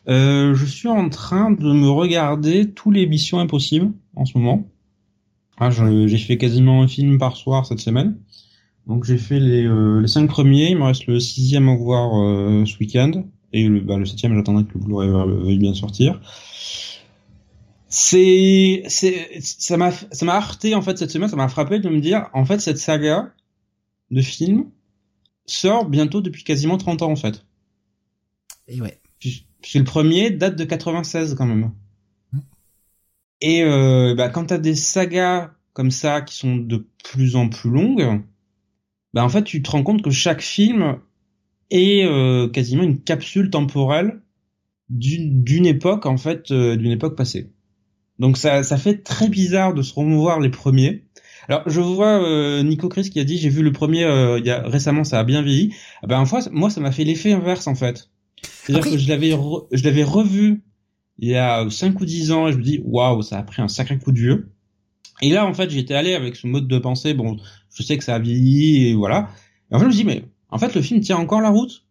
Euh, 0.08 0.54
je 0.54 0.64
suis 0.64 0.88
en 0.88 1.08
train 1.10 1.50
de 1.50 1.72
me 1.72 1.88
regarder 1.88 2.70
tous 2.70 2.90
les 2.90 3.06
missions 3.06 3.38
impossibles 3.38 3.92
en 4.16 4.24
ce 4.24 4.38
moment. 4.38 4.66
Ah, 5.58 5.70
j'ai 5.70 6.16
fait 6.16 6.38
quasiment 6.38 6.82
un 6.82 6.88
film 6.88 7.18
par 7.18 7.36
soir 7.36 7.66
cette 7.66 7.80
semaine. 7.80 8.16
Donc 8.87 9.04
j'ai 9.04 9.18
fait 9.18 9.38
les, 9.38 9.66
euh, 9.66 10.00
les 10.00 10.08
cinq 10.08 10.28
premiers, 10.28 10.70
il 10.70 10.78
me 10.78 10.84
reste 10.84 11.06
le 11.06 11.20
sixième 11.20 11.68
à 11.68 11.76
voir 11.76 12.20
euh, 12.20 12.64
ce 12.64 12.78
week-end 12.78 13.25
et 13.52 13.68
le, 13.68 13.80
bah, 13.80 13.96
le 13.96 14.06
septième 14.06 14.34
j'attendrai 14.34 14.64
que 14.64 14.75
le 14.75 14.80
Blu-ray 14.80 15.10
veuille 15.10 15.58
bien 15.58 15.75
sortir. 15.75 16.20
C'est, 17.88 18.84
c'est, 18.88 19.40
ça 19.40 19.76
m'a, 19.76 19.90
ça 19.90 20.25
m'a 20.25 20.37
heurté 20.37 20.75
en 20.75 20.82
fait 20.82 20.96
cette 20.99 21.10
semaine, 21.10 21.28
ça 21.28 21.37
m'a 21.37 21.49
frappé 21.49 21.78
de 21.78 21.88
me 21.88 22.00
dire 22.00 22.28
en 22.32 22.44
fait 22.44 22.60
cette 22.60 22.78
saga 22.78 23.32
de 24.10 24.20
films 24.20 24.70
sort 25.46 25.88
bientôt 25.88 26.20
depuis 26.20 26.44
quasiment 26.44 26.78
30 26.78 27.02
ans 27.02 27.10
en 27.10 27.16
fait. 27.16 27.44
Et 28.68 28.80
ouais. 28.80 29.00
Puis 29.18 29.78
le 29.78 29.84
premier 29.84 30.30
date 30.30 30.56
de 30.56 30.64
96 30.64 31.34
quand 31.34 31.46
même. 31.46 31.72
Et 33.40 33.62
euh, 33.62 34.14
bah, 34.14 34.28
quand 34.28 34.46
t'as 34.46 34.58
des 34.58 34.75
sagas 34.75 35.52
comme 35.72 35.90
ça 35.90 36.20
qui 36.20 36.37
sont 36.37 36.56
de 36.56 36.87
plus 37.04 37.37
en 37.37 37.49
plus 37.49 37.70
longues, 37.70 38.22
bah 39.14 39.24
en 39.24 39.28
fait 39.28 39.44
tu 39.44 39.62
te 39.62 39.70
rends 39.70 39.82
compte 39.82 40.02
que 40.02 40.10
chaque 40.10 40.42
film 40.42 40.98
est 41.70 42.04
euh, 42.04 42.48
quasiment 42.48 42.82
une 42.82 43.00
capsule 43.00 43.50
temporelle 43.50 44.20
d'une 44.90 45.66
époque 45.66 46.06
en 46.06 46.16
fait 46.16 46.50
euh, 46.50 46.76
d'une 46.76 46.90
époque 46.90 47.16
passée. 47.16 47.50
Donc 48.18 48.36
ça 48.36 48.62
ça 48.62 48.76
fait 48.76 49.02
très 49.02 49.28
bizarre 49.28 49.72
de 49.72 49.82
se 49.82 49.94
revoir 49.94 50.40
les 50.40 50.50
premiers. 50.50 51.04
Alors 51.48 51.62
je 51.66 51.80
vois 51.80 52.22
euh, 52.22 52.62
Nico 52.62 52.88
Chris 52.88 53.08
qui 53.08 53.20
a 53.20 53.24
dit 53.24 53.38
j'ai 53.38 53.48
vu 53.48 53.62
le 53.62 53.72
premier 53.72 54.04
euh, 54.04 54.38
il 54.38 54.46
y 54.46 54.50
a 54.50 54.62
récemment 54.68 55.04
ça 55.04 55.18
a 55.18 55.24
bien 55.24 55.42
vieilli. 55.42 55.74
Ah 56.02 56.06
ben 56.06 56.24
fois 56.24 56.40
moi 56.50 56.70
ça 56.70 56.80
m'a 56.80 56.92
fait 56.92 57.04
l'effet 57.04 57.32
inverse 57.32 57.66
en 57.66 57.74
fait. 57.74 58.10
C'est-à-dire 58.42 58.92
que 58.92 58.98
je 58.98 59.08
l'avais 59.08 59.30
je 59.72 59.84
l'avais 59.84 60.04
revu 60.04 60.62
il 61.18 61.28
y 61.28 61.36
a 61.36 61.68
5 61.68 62.00
ou 62.00 62.04
10 62.04 62.32
ans 62.32 62.48
et 62.48 62.52
je 62.52 62.58
me 62.58 62.62
dis 62.62 62.80
waouh 62.84 63.22
ça 63.22 63.38
a 63.38 63.42
pris 63.42 63.62
un 63.62 63.68
sacré 63.68 63.98
coup 63.98 64.12
de 64.12 64.18
vieux. 64.18 64.52
Et 65.22 65.30
là 65.30 65.46
en 65.46 65.54
fait 65.54 65.70
j'étais 65.70 65.94
allé 65.94 66.14
avec 66.14 66.36
ce 66.36 66.46
mode 66.46 66.66
de 66.66 66.78
pensée 66.78 67.14
bon 67.14 67.38
je 67.74 67.82
sais 67.82 67.96
que 67.96 68.04
ça 68.04 68.14
a 68.14 68.18
vieilli 68.18 68.88
et 68.88 68.94
voilà. 68.94 69.30
Et 69.70 69.74
en 69.74 69.78
fait 69.78 69.84
je 69.84 69.90
me 69.90 69.94
dis 69.94 70.04
mais 70.04 70.24
en 70.50 70.58
fait 70.58 70.74
le 70.74 70.82
film 70.82 71.00
tient 71.00 71.16
encore 71.16 71.40
la 71.40 71.50
route? 71.50 71.84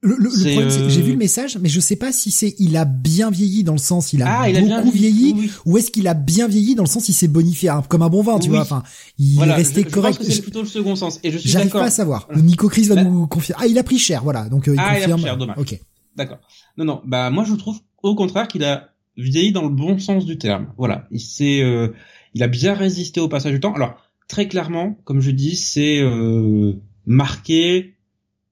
Le, 0.00 0.14
le, 0.16 0.28
problème, 0.28 0.70
c'est 0.70 0.82
que 0.82 0.88
j'ai 0.90 1.02
vu 1.02 1.08
le 1.08 1.16
euh, 1.16 1.18
message, 1.18 1.58
mais 1.58 1.68
je 1.68 1.80
sais 1.80 1.96
pas 1.96 2.12
si 2.12 2.30
c'est 2.30 2.54
il 2.60 2.76
a 2.76 2.84
bien 2.84 3.32
vieilli 3.32 3.64
dans 3.64 3.72
le 3.72 3.78
sens 3.78 4.12
il 4.12 4.22
a 4.22 4.42
ah, 4.42 4.52
beaucoup 4.52 4.92
vieilli, 4.92 5.50
ou 5.66 5.76
est-ce 5.76 5.90
qu'il 5.90 6.06
a 6.06 6.14
bien 6.14 6.46
vieilli 6.46 6.76
dans 6.76 6.84
le 6.84 6.88
sens 6.88 7.08
il 7.08 7.14
s'est 7.14 7.26
bonifié 7.26 7.68
hein, 7.68 7.82
comme 7.88 8.02
un 8.02 8.08
bon 8.08 8.22
vin, 8.22 8.38
tu 8.38 8.48
vois. 8.48 8.60
Enfin, 8.60 8.84
il 9.18 9.40
est 9.42 9.52
resté 9.52 9.82
correct. 9.82 10.20
c'est 10.22 10.40
plutôt 10.40 10.62
le 10.62 10.68
second 10.68 10.94
sens. 10.94 11.18
Et 11.24 11.32
je 11.32 11.38
suis 11.38 11.48
J'arrive 11.48 11.72
pas 11.72 11.86
à 11.86 11.90
savoir. 11.90 12.28
Nico 12.36 12.68
Chris 12.68 12.84
va 12.84 12.94
bah 12.94 13.02
nous 13.02 13.26
confirmer. 13.26 13.64
Ah, 13.64 13.66
il 13.66 13.76
a 13.76 13.82
pris 13.82 13.98
cher, 13.98 14.22
voilà. 14.22 14.48
Donc 14.48 14.68
euh, 14.68 14.74
il 14.74 14.78
ah, 14.78 14.94
confirme. 14.94 15.08
il 15.08 15.12
a 15.12 15.16
pris 15.16 15.22
cher, 15.24 15.36
dommage. 15.36 15.58
Ok. 15.58 15.80
D'accord. 16.14 16.38
Non, 16.76 16.84
non. 16.84 17.02
Bah 17.04 17.30
moi 17.30 17.42
je 17.42 17.54
trouve 17.54 17.80
au 18.04 18.14
contraire 18.14 18.46
qu'il 18.46 18.62
a 18.62 18.90
vieilli 19.16 19.50
dans 19.50 19.62
le 19.62 19.70
bon 19.70 19.98
sens 19.98 20.26
du 20.26 20.38
terme. 20.38 20.68
Voilà. 20.78 21.08
Il 21.10 21.20
s'est, 21.20 21.60
euh, 21.60 21.88
il 22.34 22.44
a 22.44 22.46
bien 22.46 22.74
résisté 22.74 23.18
au 23.18 23.28
passage 23.28 23.50
du 23.50 23.58
temps. 23.58 23.74
Alors 23.74 23.96
très 24.28 24.48
clairement, 24.48 24.98
comme 25.04 25.20
je 25.20 25.30
dis, 25.30 25.56
c'est 25.56 26.00
euh, 26.00 26.74
marqué 27.06 27.94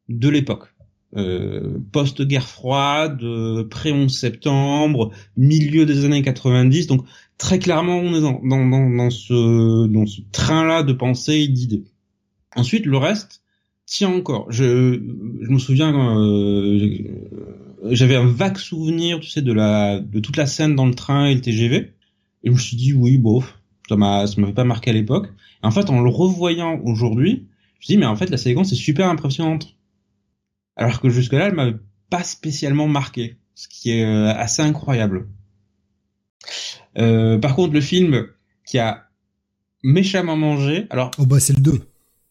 de 0.08 0.28
l'époque 0.28 0.74
euh, 1.16 1.78
post-guerre 1.92 2.46
froide, 2.46 3.22
euh, 3.22 3.64
pré-11 3.64 4.08
septembre, 4.08 5.12
milieu 5.36 5.86
des 5.86 6.04
années 6.04 6.22
90. 6.22 6.88
Donc 6.88 7.06
très 7.38 7.58
clairement, 7.58 7.98
on 7.98 8.14
est 8.14 8.20
dans, 8.20 8.40
dans, 8.42 8.90
dans, 8.90 9.10
ce, 9.10 9.86
dans 9.86 10.06
ce 10.06 10.20
train-là 10.32 10.82
de 10.82 10.92
pensée 10.92 11.36
et 11.40 11.48
d'idées. 11.48 11.84
Ensuite, 12.54 12.86
le 12.86 12.98
reste 12.98 13.42
tient 13.86 14.10
encore. 14.10 14.50
Je, 14.50 15.00
je 15.40 15.50
me 15.50 15.58
souviens, 15.58 16.18
euh, 16.18 17.00
j'avais 17.84 18.16
un 18.16 18.26
vague 18.26 18.58
souvenir, 18.58 19.20
tu 19.20 19.30
sais, 19.30 19.42
de 19.42 19.52
la, 19.52 20.00
de 20.00 20.20
toute 20.20 20.36
la 20.36 20.46
scène 20.46 20.74
dans 20.74 20.86
le 20.86 20.94
train 20.94 21.26
et 21.26 21.34
le 21.34 21.40
TGV. 21.40 21.92
Et 22.44 22.48
je 22.48 22.50
me 22.50 22.58
suis 22.58 22.76
dit, 22.76 22.92
oui, 22.92 23.16
bof, 23.16 23.58
ça 23.88 23.96
m'a, 23.96 24.26
ça 24.26 24.40
m'avait 24.40 24.52
pas 24.52 24.64
marqué 24.64 24.90
à 24.90 24.92
l'époque. 24.92 25.28
En 25.62 25.70
fait, 25.70 25.90
en 25.90 26.00
le 26.00 26.10
revoyant 26.10 26.80
aujourd'hui, 26.84 27.48
je 27.80 27.86
dis, 27.86 27.98
mais 27.98 28.06
en 28.06 28.16
fait, 28.16 28.30
la 28.30 28.36
séquence 28.36 28.72
est 28.72 28.76
super 28.76 29.08
impressionnante 29.08 29.76
alors 30.76 31.00
que 31.00 31.08
jusque-là, 31.08 31.46
elle 31.46 31.54
m'avait 31.54 31.78
pas 32.10 32.22
spécialement 32.22 32.86
marqué, 32.86 33.36
ce 33.54 33.66
qui 33.68 33.90
est 33.90 34.04
euh, 34.04 34.32
assez 34.34 34.62
incroyable. 34.62 35.28
Euh, 36.98 37.38
par 37.38 37.56
contre, 37.56 37.72
le 37.72 37.80
film 37.80 38.26
qui 38.66 38.78
a 38.78 39.08
méchamment 39.82 40.36
mangé, 40.36 40.86
alors... 40.90 41.10
Oh 41.18 41.26
bah 41.26 41.40
c'est 41.40 41.54
le 41.54 41.62
2. 41.62 41.80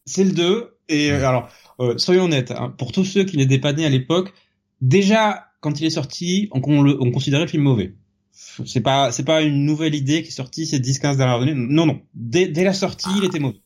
C'est 0.04 0.24
le 0.24 0.32
2, 0.32 0.78
et 0.88 1.10
euh, 1.10 1.26
alors, 1.26 1.48
soyons 1.96 2.24
honnêtes, 2.24 2.52
hein, 2.52 2.74
pour 2.78 2.92
tous 2.92 3.04
ceux 3.04 3.24
qui 3.24 3.36
n'étaient 3.36 3.58
pas 3.58 3.72
nés 3.72 3.84
à 3.84 3.90
l'époque, 3.90 4.32
déjà, 4.80 5.48
quand 5.60 5.80
il 5.80 5.86
est 5.86 5.90
sorti, 5.90 6.48
on, 6.52 6.60
on, 6.62 7.10
considérait 7.10 7.42
le 7.42 7.48
film 7.48 7.64
mauvais. 7.64 7.94
C'est 8.64 8.80
pas, 8.80 9.12
c'est 9.12 9.24
pas 9.24 9.42
une 9.42 9.64
nouvelle 9.64 9.94
idée 9.94 10.22
qui 10.22 10.28
est 10.28 10.32
sortie 10.32 10.66
ces 10.66 10.78
10-15 10.78 11.16
dernières 11.16 11.42
années. 11.42 11.54
Non, 11.54 11.86
non. 11.86 12.00
Dès, 12.14 12.48
dès 12.48 12.64
la 12.64 12.72
sortie, 12.72 13.08
il 13.18 13.24
était 13.24 13.38
mauvais. 13.38 13.60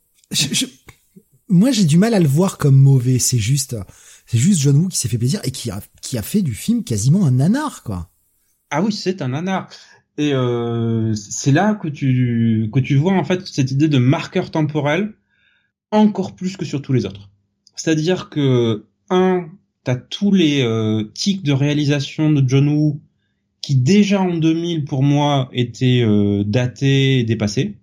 Moi, 1.49 1.70
j'ai 1.73 1.85
du 1.85 1.99
mal 1.99 2.14
à 2.14 2.20
le 2.20 2.28
voir 2.28 2.59
comme 2.59 2.76
mauvais. 2.76 3.18
C'est 3.18 3.38
juste, 3.38 3.76
c'est 4.26 4.38
juste 4.38 4.61
John 4.61 4.76
Woo 4.76 4.88
qui 4.88 4.99
s'est 4.99 5.09
fait 5.09 5.18
plaisir 5.18 5.40
et 5.44 5.50
qui 5.50 5.70
a, 5.70 5.80
qui 6.00 6.16
a 6.16 6.23
fait 6.23 6.42
du 6.42 6.54
film 6.54 6.85
quasiment 6.85 7.26
un 7.26 7.32
nanar, 7.32 7.82
quoi. 7.82 8.11
Ah 8.70 8.82
oui, 8.82 8.92
c'est 8.92 9.20
un 9.20 9.28
nanar. 9.28 9.68
Et 10.16 10.32
euh, 10.35 11.14
c'est 11.14 11.50
là 11.50 11.75
que 11.75 11.88
tu 11.88 12.68
que 12.73 12.78
tu 12.78 12.97
vois 12.97 13.14
en 13.14 13.25
fait 13.25 13.47
cette 13.47 13.70
idée 13.70 13.88
de 13.88 13.99
marqueur 13.99 14.50
temporel 14.50 15.14
encore 15.90 16.35
plus 16.35 16.56
que 16.56 16.64
sur 16.64 16.82
tous 16.82 16.92
les 16.92 17.06
autres. 17.06 17.30
C'est-à-dire 17.75 18.28
que 18.28 18.87
un, 19.09 19.49
t'as 19.82 19.97
tous 19.97 20.32
les 20.32 20.62
euh, 20.62 21.04
tics 21.14 21.42
de 21.42 21.52
réalisation 21.52 22.30
de 22.30 22.47
John 22.47 22.68
Woo 22.68 23.00
qui 23.62 23.76
déjà 23.76 24.21
en 24.21 24.37
2000 24.37 24.85
pour 24.85 25.02
moi 25.02 25.49
étaient 25.52 26.02
euh, 26.02 26.45
datés 26.45 27.21
et 27.21 27.25
dépassés 27.25 27.76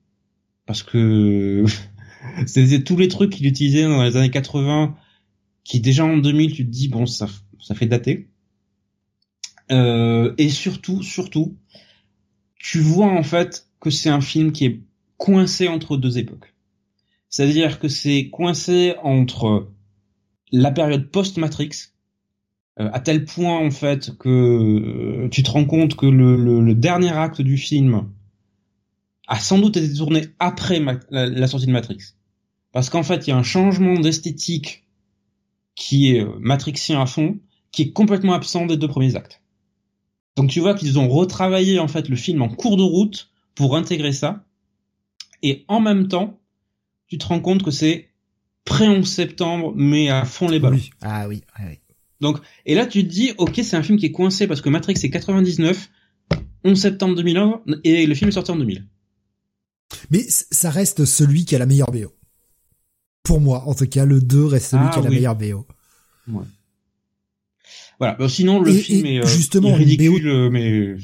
parce 0.65 0.83
que 0.83 1.65
c'était 2.45 2.83
tous 2.83 2.97
les 2.97 3.07
trucs 3.07 3.31
qu'il 3.31 3.45
utilisait 3.45 3.83
dans 3.83 4.03
les 4.03 4.17
années 4.17 4.31
80 4.31 4.95
qui 5.63 5.79
déjà 5.79 6.05
en 6.05 6.17
2000 6.17 6.53
tu 6.53 6.65
te 6.65 6.71
dis 6.71 6.87
bon 6.87 7.05
ça 7.05 7.27
ça 7.59 7.75
fait 7.75 7.85
dater 7.85 8.27
euh, 9.71 10.33
et 10.37 10.49
surtout 10.49 11.03
surtout 11.03 11.57
tu 12.55 12.79
vois 12.79 13.07
en 13.07 13.23
fait 13.23 13.67
que 13.79 13.89
c'est 13.89 14.09
un 14.09 14.21
film 14.21 14.51
qui 14.51 14.65
est 14.65 14.81
coincé 15.17 15.67
entre 15.67 15.97
deux 15.97 16.17
époques. 16.17 16.53
C'est-à-dire 17.29 17.79
que 17.79 17.87
c'est 17.87 18.29
coincé 18.29 18.95
entre 19.03 19.69
la 20.51 20.71
période 20.71 21.09
post-Matrix 21.11 21.69
euh, 21.69 21.96
à 22.77 22.99
tel 22.99 23.25
point 23.25 23.57
en 23.57 23.71
fait 23.71 24.15
que 24.17 24.29
euh, 24.29 25.29
tu 25.29 25.43
te 25.43 25.49
rends 25.49 25.65
compte 25.65 25.95
que 25.95 26.05
le, 26.05 26.35
le, 26.61 26.75
dernier 26.75 27.11
acte 27.11 27.41
du 27.41 27.57
film 27.57 28.07
a 29.27 29.39
sans 29.39 29.57
doute 29.57 29.77
été 29.77 29.93
tourné 29.93 30.27
après 30.39 30.79
la, 31.09 31.25
la, 31.27 31.47
sortie 31.47 31.65
de 31.65 31.71
Matrix 31.71 32.13
parce 32.71 32.89
qu'en 32.89 33.03
fait 33.03 33.25
il 33.25 33.31
y 33.31 33.33
a 33.33 33.37
un 33.37 33.43
changement 33.43 33.99
d'esthétique 33.99 34.85
qui 35.75 36.11
est 36.11 36.21
euh, 36.21 36.37
matrixien 36.39 37.01
à 37.01 37.05
fond, 37.05 37.39
qui 37.71 37.83
est 37.83 37.91
complètement 37.91 38.33
absent 38.33 38.65
des 38.65 38.77
deux 38.77 38.87
premiers 38.87 39.15
actes. 39.15 39.41
Donc 40.35 40.49
tu 40.49 40.59
vois 40.59 40.75
qu'ils 40.75 40.99
ont 40.99 41.07
retravaillé 41.07 41.79
en 41.79 41.87
fait 41.87 42.09
le 42.09 42.15
film 42.15 42.41
en 42.41 42.49
cours 42.49 42.77
de 42.77 42.83
route 42.83 43.31
pour 43.55 43.75
intégrer 43.75 44.11
ça, 44.11 44.45
et 45.41 45.65
en 45.67 45.79
même 45.79 46.07
temps, 46.07 46.39
tu 47.07 47.17
te 47.17 47.25
rends 47.25 47.39
compte 47.39 47.63
que 47.63 47.71
c'est 47.71 48.09
pré-11 48.65 49.05
septembre, 49.05 49.73
mais 49.75 50.09
à 50.09 50.25
fond 50.25 50.47
les 50.47 50.59
ballons. 50.59 50.79
Ah 51.01 51.27
oui, 51.27 51.41
oui. 51.59 51.79
Donc, 52.21 52.37
et 52.65 52.75
là 52.75 52.85
tu 52.85 53.03
te 53.03 53.09
dis, 53.09 53.31
ok, 53.37 53.59
c'est 53.63 53.75
un 53.75 53.83
film 53.83 53.97
qui 53.97 54.07
est 54.07 54.11
coincé 54.11 54.47
parce 54.47 54.61
que 54.61 54.69
Matrix 54.69 54.95
c'est 54.97 55.09
99, 55.09 55.89
11 56.63 56.79
septembre 56.79 57.15
2001, 57.15 57.61
et 57.83 58.05
le 58.05 58.15
film 58.15 58.29
est 58.29 58.33
sorti 58.33 58.51
en 58.51 58.57
2000. 58.57 58.85
Mais 60.11 60.25
ça 60.27 60.69
reste 60.69 61.05
celui 61.05 61.45
qui 61.45 61.55
a 61.55 61.59
la 61.59 61.65
meilleure 61.65 61.91
BO. 61.91 62.13
Pour 63.23 63.41
moi, 63.41 63.63
en 63.67 63.73
tout 63.73 63.87
cas, 63.87 64.05
le 64.05 64.21
2 64.21 64.45
reste 64.45 64.71
celui 64.71 64.85
ah 64.87 64.91
qui 64.91 64.99
a 64.99 65.01
la 65.01 65.09
meilleure 65.09 65.35
BO. 65.35 65.65
Ouais. 66.27 66.43
Voilà. 67.99 68.29
sinon, 68.29 68.61
le 68.61 68.71
film 68.73 69.05
est 69.05 69.23
euh, 69.23 69.27
justement 69.27 69.73
ridicule, 69.73 70.27
une 70.27 70.45
BO, 70.45 70.49
mais 70.51 70.95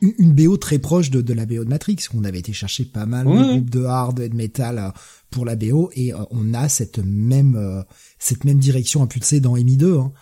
une 0.00 0.32
BO 0.32 0.56
très 0.56 0.78
proche 0.78 1.10
de, 1.10 1.20
de 1.20 1.34
la 1.34 1.44
BO 1.44 1.64
de 1.64 1.68
Matrix. 1.68 2.06
On 2.14 2.24
avait 2.24 2.38
été 2.38 2.52
chercher 2.52 2.84
pas 2.84 3.06
mal 3.06 3.26
de 3.26 3.32
groupes 3.32 3.70
de 3.70 3.84
hard 3.84 4.20
et 4.20 4.28
de 4.28 4.36
metal 4.36 4.78
euh, 4.78 4.90
pour 5.30 5.44
la 5.44 5.56
BO 5.56 5.90
et 5.94 6.14
euh, 6.14 6.18
on 6.30 6.54
a 6.54 6.68
cette 6.68 6.98
même 6.98 7.84
cette 8.18 8.44
même 8.44 8.58
direction 8.58 9.02
impulsée 9.02 9.40
dans 9.40 9.56
Emi 9.56 9.76
2. 9.76 9.98
Hein. 9.98 10.12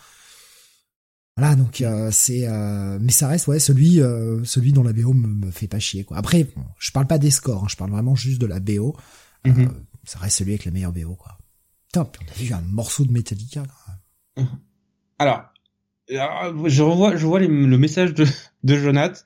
Voilà, 1.39 1.55
donc 1.55 1.85
c'est 2.11 2.49
mais 3.01 3.13
ça 3.13 3.29
reste 3.29 3.47
ouais 3.47 3.61
celui 3.61 4.01
celui 4.45 4.73
dont 4.73 4.83
la 4.83 4.93
BO 4.93 5.13
me, 5.13 5.29
me, 5.29 5.51
fait 5.51 5.69
pas 5.69 5.79
chier 5.79 6.05
quoi. 6.05 6.17
Après, 6.17 6.49
je 6.79 6.91
parle 6.91 7.07
pas 7.07 7.19
des 7.19 7.31
scores, 7.31 7.65
hein, 7.65 7.69
je 7.71 7.77
parle 7.77 7.93
vraiment 7.93 8.17
juste 8.17 8.41
de 8.41 8.47
la 8.47 8.59
BO. 8.59 8.97
Mm-hmm 9.45 9.69
ça 10.09 10.19
reste 10.19 10.39
celui 10.39 10.53
avec 10.53 10.65
la 10.65 10.71
meilleure 10.71 10.93
BO, 10.93 11.15
quoi. 11.15 11.39
Top, 11.93 12.17
on 12.23 12.31
a 12.31 12.35
vu 12.35 12.53
un 12.53 12.63
morceau 12.63 13.05
de 13.05 13.13
Metallica. 13.13 13.65
Alors, 15.19 15.37
ah, 15.37 15.53
je 16.11 16.83
revois, 16.83 17.17
je 17.17 17.27
vois 17.27 17.41
le 17.41 17.79
message 17.79 18.15
de, 18.15 18.27
de 18.65 18.77
Jonath. 18.77 19.25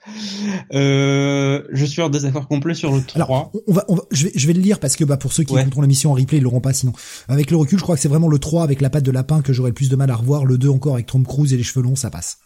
Euh, 0.72 1.62
je 1.70 1.84
suis 1.84 2.02
en 2.02 2.08
désaccord 2.08 2.48
complet 2.48 2.74
sur 2.74 2.92
le 2.92 3.02
3. 3.02 3.22
Alors, 3.22 3.52
on 3.66 3.72
va, 3.72 3.84
on 3.88 3.94
va, 3.94 4.02
je, 4.10 4.26
vais, 4.26 4.32
je 4.34 4.46
vais 4.46 4.52
le 4.52 4.60
lire 4.60 4.80
parce 4.80 4.96
que 4.96 5.04
bah, 5.04 5.16
pour 5.16 5.32
ceux 5.32 5.44
qui 5.44 5.54
ouais. 5.54 5.62
écouteront 5.62 5.82
l'émission 5.82 6.10
en 6.10 6.14
replay, 6.14 6.38
ils 6.38 6.42
l'auront 6.42 6.60
pas 6.60 6.72
sinon. 6.72 6.92
Avec 7.28 7.50
le 7.50 7.56
recul, 7.56 7.78
je 7.78 7.82
crois 7.82 7.94
que 7.94 8.00
c'est 8.00 8.08
vraiment 8.08 8.28
le 8.28 8.38
3 8.38 8.64
avec 8.64 8.80
la 8.80 8.90
patte 8.90 9.04
de 9.04 9.10
lapin 9.10 9.42
que 9.42 9.52
j'aurais 9.52 9.70
le 9.70 9.74
plus 9.74 9.88
de 9.88 9.96
mal 9.96 10.10
à 10.10 10.16
revoir. 10.16 10.44
Le 10.44 10.58
2 10.58 10.68
encore 10.68 10.94
avec 10.94 11.06
Tom 11.06 11.24
Cruise 11.24 11.52
et 11.52 11.56
les 11.56 11.62
cheveux 11.62 11.84
longs, 11.84 11.96
ça 11.96 12.10
passe. 12.10 12.38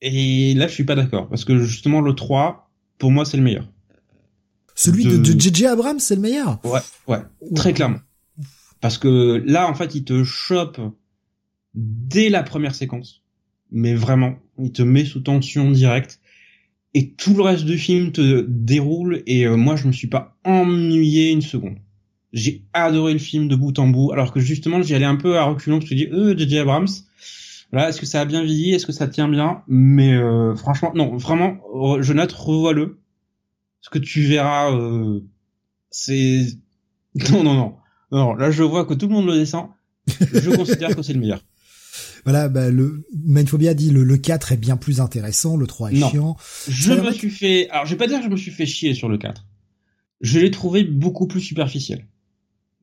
Et 0.00 0.54
là, 0.54 0.68
je 0.68 0.72
suis 0.72 0.84
pas 0.84 0.94
d'accord 0.94 1.28
parce 1.28 1.44
que 1.44 1.58
justement 1.58 2.00
le 2.00 2.14
3, 2.14 2.70
pour 2.98 3.10
moi, 3.10 3.24
c'est 3.24 3.36
le 3.36 3.42
meilleur. 3.42 3.68
Celui 4.74 5.04
de 5.04 5.24
JJ 5.24 5.64
Abrams, 5.64 5.98
c'est 5.98 6.14
le 6.14 6.20
meilleur? 6.20 6.60
Ouais, 6.64 6.80
ouais, 7.08 7.18
très 7.56 7.72
clairement. 7.72 7.98
Parce 8.80 8.96
que 8.96 9.42
là, 9.44 9.68
en 9.68 9.74
fait, 9.74 9.96
il 9.96 10.04
te 10.04 10.22
chope 10.22 10.80
dès 11.74 12.28
la 12.28 12.44
première 12.44 12.76
séquence. 12.76 13.24
Mais 13.70 13.94
vraiment, 13.94 14.36
il 14.58 14.72
te 14.72 14.82
met 14.82 15.04
sous 15.04 15.20
tension 15.20 15.70
directe. 15.70 16.20
Et 16.94 17.12
tout 17.12 17.34
le 17.34 17.42
reste 17.42 17.64
du 17.64 17.78
film 17.78 18.12
te 18.12 18.44
déroule 18.48 19.22
et 19.26 19.46
euh, 19.46 19.56
moi, 19.56 19.76
je 19.76 19.86
me 19.86 19.92
suis 19.92 20.08
pas 20.08 20.36
ennuyé 20.44 21.30
une 21.30 21.42
seconde. 21.42 21.76
J'ai 22.32 22.64
adoré 22.72 23.12
le 23.12 23.18
film 23.18 23.48
de 23.48 23.56
bout 23.56 23.78
en 23.78 23.88
bout, 23.88 24.12
alors 24.12 24.32
que 24.32 24.40
justement, 24.40 24.82
j'y 24.82 24.94
allais 24.94 25.04
un 25.04 25.16
peu 25.16 25.38
à 25.38 25.44
reculons, 25.44 25.78
parce 25.78 25.90
que 25.90 25.96
je 25.96 26.04
dis, 26.04 26.12
euh, 26.12 26.36
JJ 26.36 26.54
Abrams, 26.56 26.88
voilà, 27.72 27.90
est-ce 27.90 28.00
que 28.00 28.06
ça 28.06 28.20
a 28.20 28.24
bien 28.24 28.42
vieilli, 28.42 28.74
est-ce 28.74 28.86
que 28.86 28.92
ça 28.92 29.08
tient 29.08 29.28
bien? 29.28 29.62
Mais 29.68 30.12
euh, 30.14 30.54
franchement, 30.54 30.92
non, 30.94 31.16
vraiment, 31.16 31.58
Jonathan, 32.00 32.36
revois-le. 32.36 32.98
Ce 33.80 33.90
que 33.90 33.98
tu 33.98 34.22
verras, 34.22 34.72
euh, 34.72 35.20
c'est... 35.90 36.46
Non, 37.32 37.42
non, 37.42 37.54
non. 37.54 37.74
Non, 38.12 38.34
là, 38.34 38.50
je 38.50 38.62
vois 38.62 38.84
que 38.84 38.94
tout 38.94 39.08
le 39.08 39.14
monde 39.14 39.26
le 39.26 39.34
descend. 39.34 39.68
Je 40.06 40.54
considère 40.56 40.94
que 40.94 41.02
c'est 41.02 41.12
le 41.12 41.20
meilleur. 41.20 41.42
Voilà, 42.28 42.50
bah, 42.50 42.68
le 42.68 43.06
Mindphobia 43.24 43.72
dit 43.72 43.90
le, 43.90 44.04
le 44.04 44.18
4 44.18 44.52
est 44.52 44.58
bien 44.58 44.76
plus 44.76 45.00
intéressant, 45.00 45.56
le 45.56 45.66
3 45.66 45.92
est 45.92 45.98
non. 45.98 46.10
chiant. 46.10 46.36
Je 46.68 46.92
me 46.92 47.10
suis 47.10 47.30
fait, 47.30 47.70
alors 47.70 47.86
je 47.86 47.92
vais 47.92 47.96
pas 47.96 48.06
dire 48.06 48.18
que 48.18 48.26
je 48.26 48.28
me 48.28 48.36
suis 48.36 48.50
fait 48.50 48.66
chier 48.66 48.92
sur 48.92 49.08
le 49.08 49.16
4. 49.16 49.46
Je 50.20 50.38
l'ai 50.38 50.50
trouvé 50.50 50.84
beaucoup 50.84 51.26
plus 51.26 51.40
superficiel. 51.40 52.06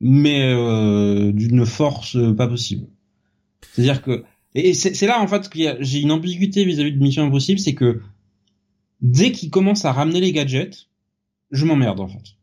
Mais 0.00 0.52
euh, 0.52 1.30
d'une 1.30 1.64
force 1.64 2.18
pas 2.36 2.48
possible. 2.48 2.88
C'est-à-dire 3.72 4.02
que 4.02 4.24
et 4.56 4.74
c'est 4.74 5.06
là 5.06 5.20
en 5.20 5.28
fait 5.28 5.48
que 5.48 5.76
j'ai 5.78 6.00
une 6.00 6.10
ambiguïté 6.10 6.64
vis-à-vis 6.64 6.90
-vis 6.90 6.98
de 6.98 7.02
Mission 7.04 7.24
Impossible, 7.24 7.60
c'est 7.60 7.74
que 7.74 8.00
dès 9.00 9.30
qu'il 9.30 9.50
commence 9.50 9.84
à 9.84 9.92
ramener 9.92 10.20
les 10.20 10.32
gadgets, 10.32 10.88
je 11.52 11.64
m'emmerde 11.66 12.00
en 12.00 12.08
fait. 12.08 12.35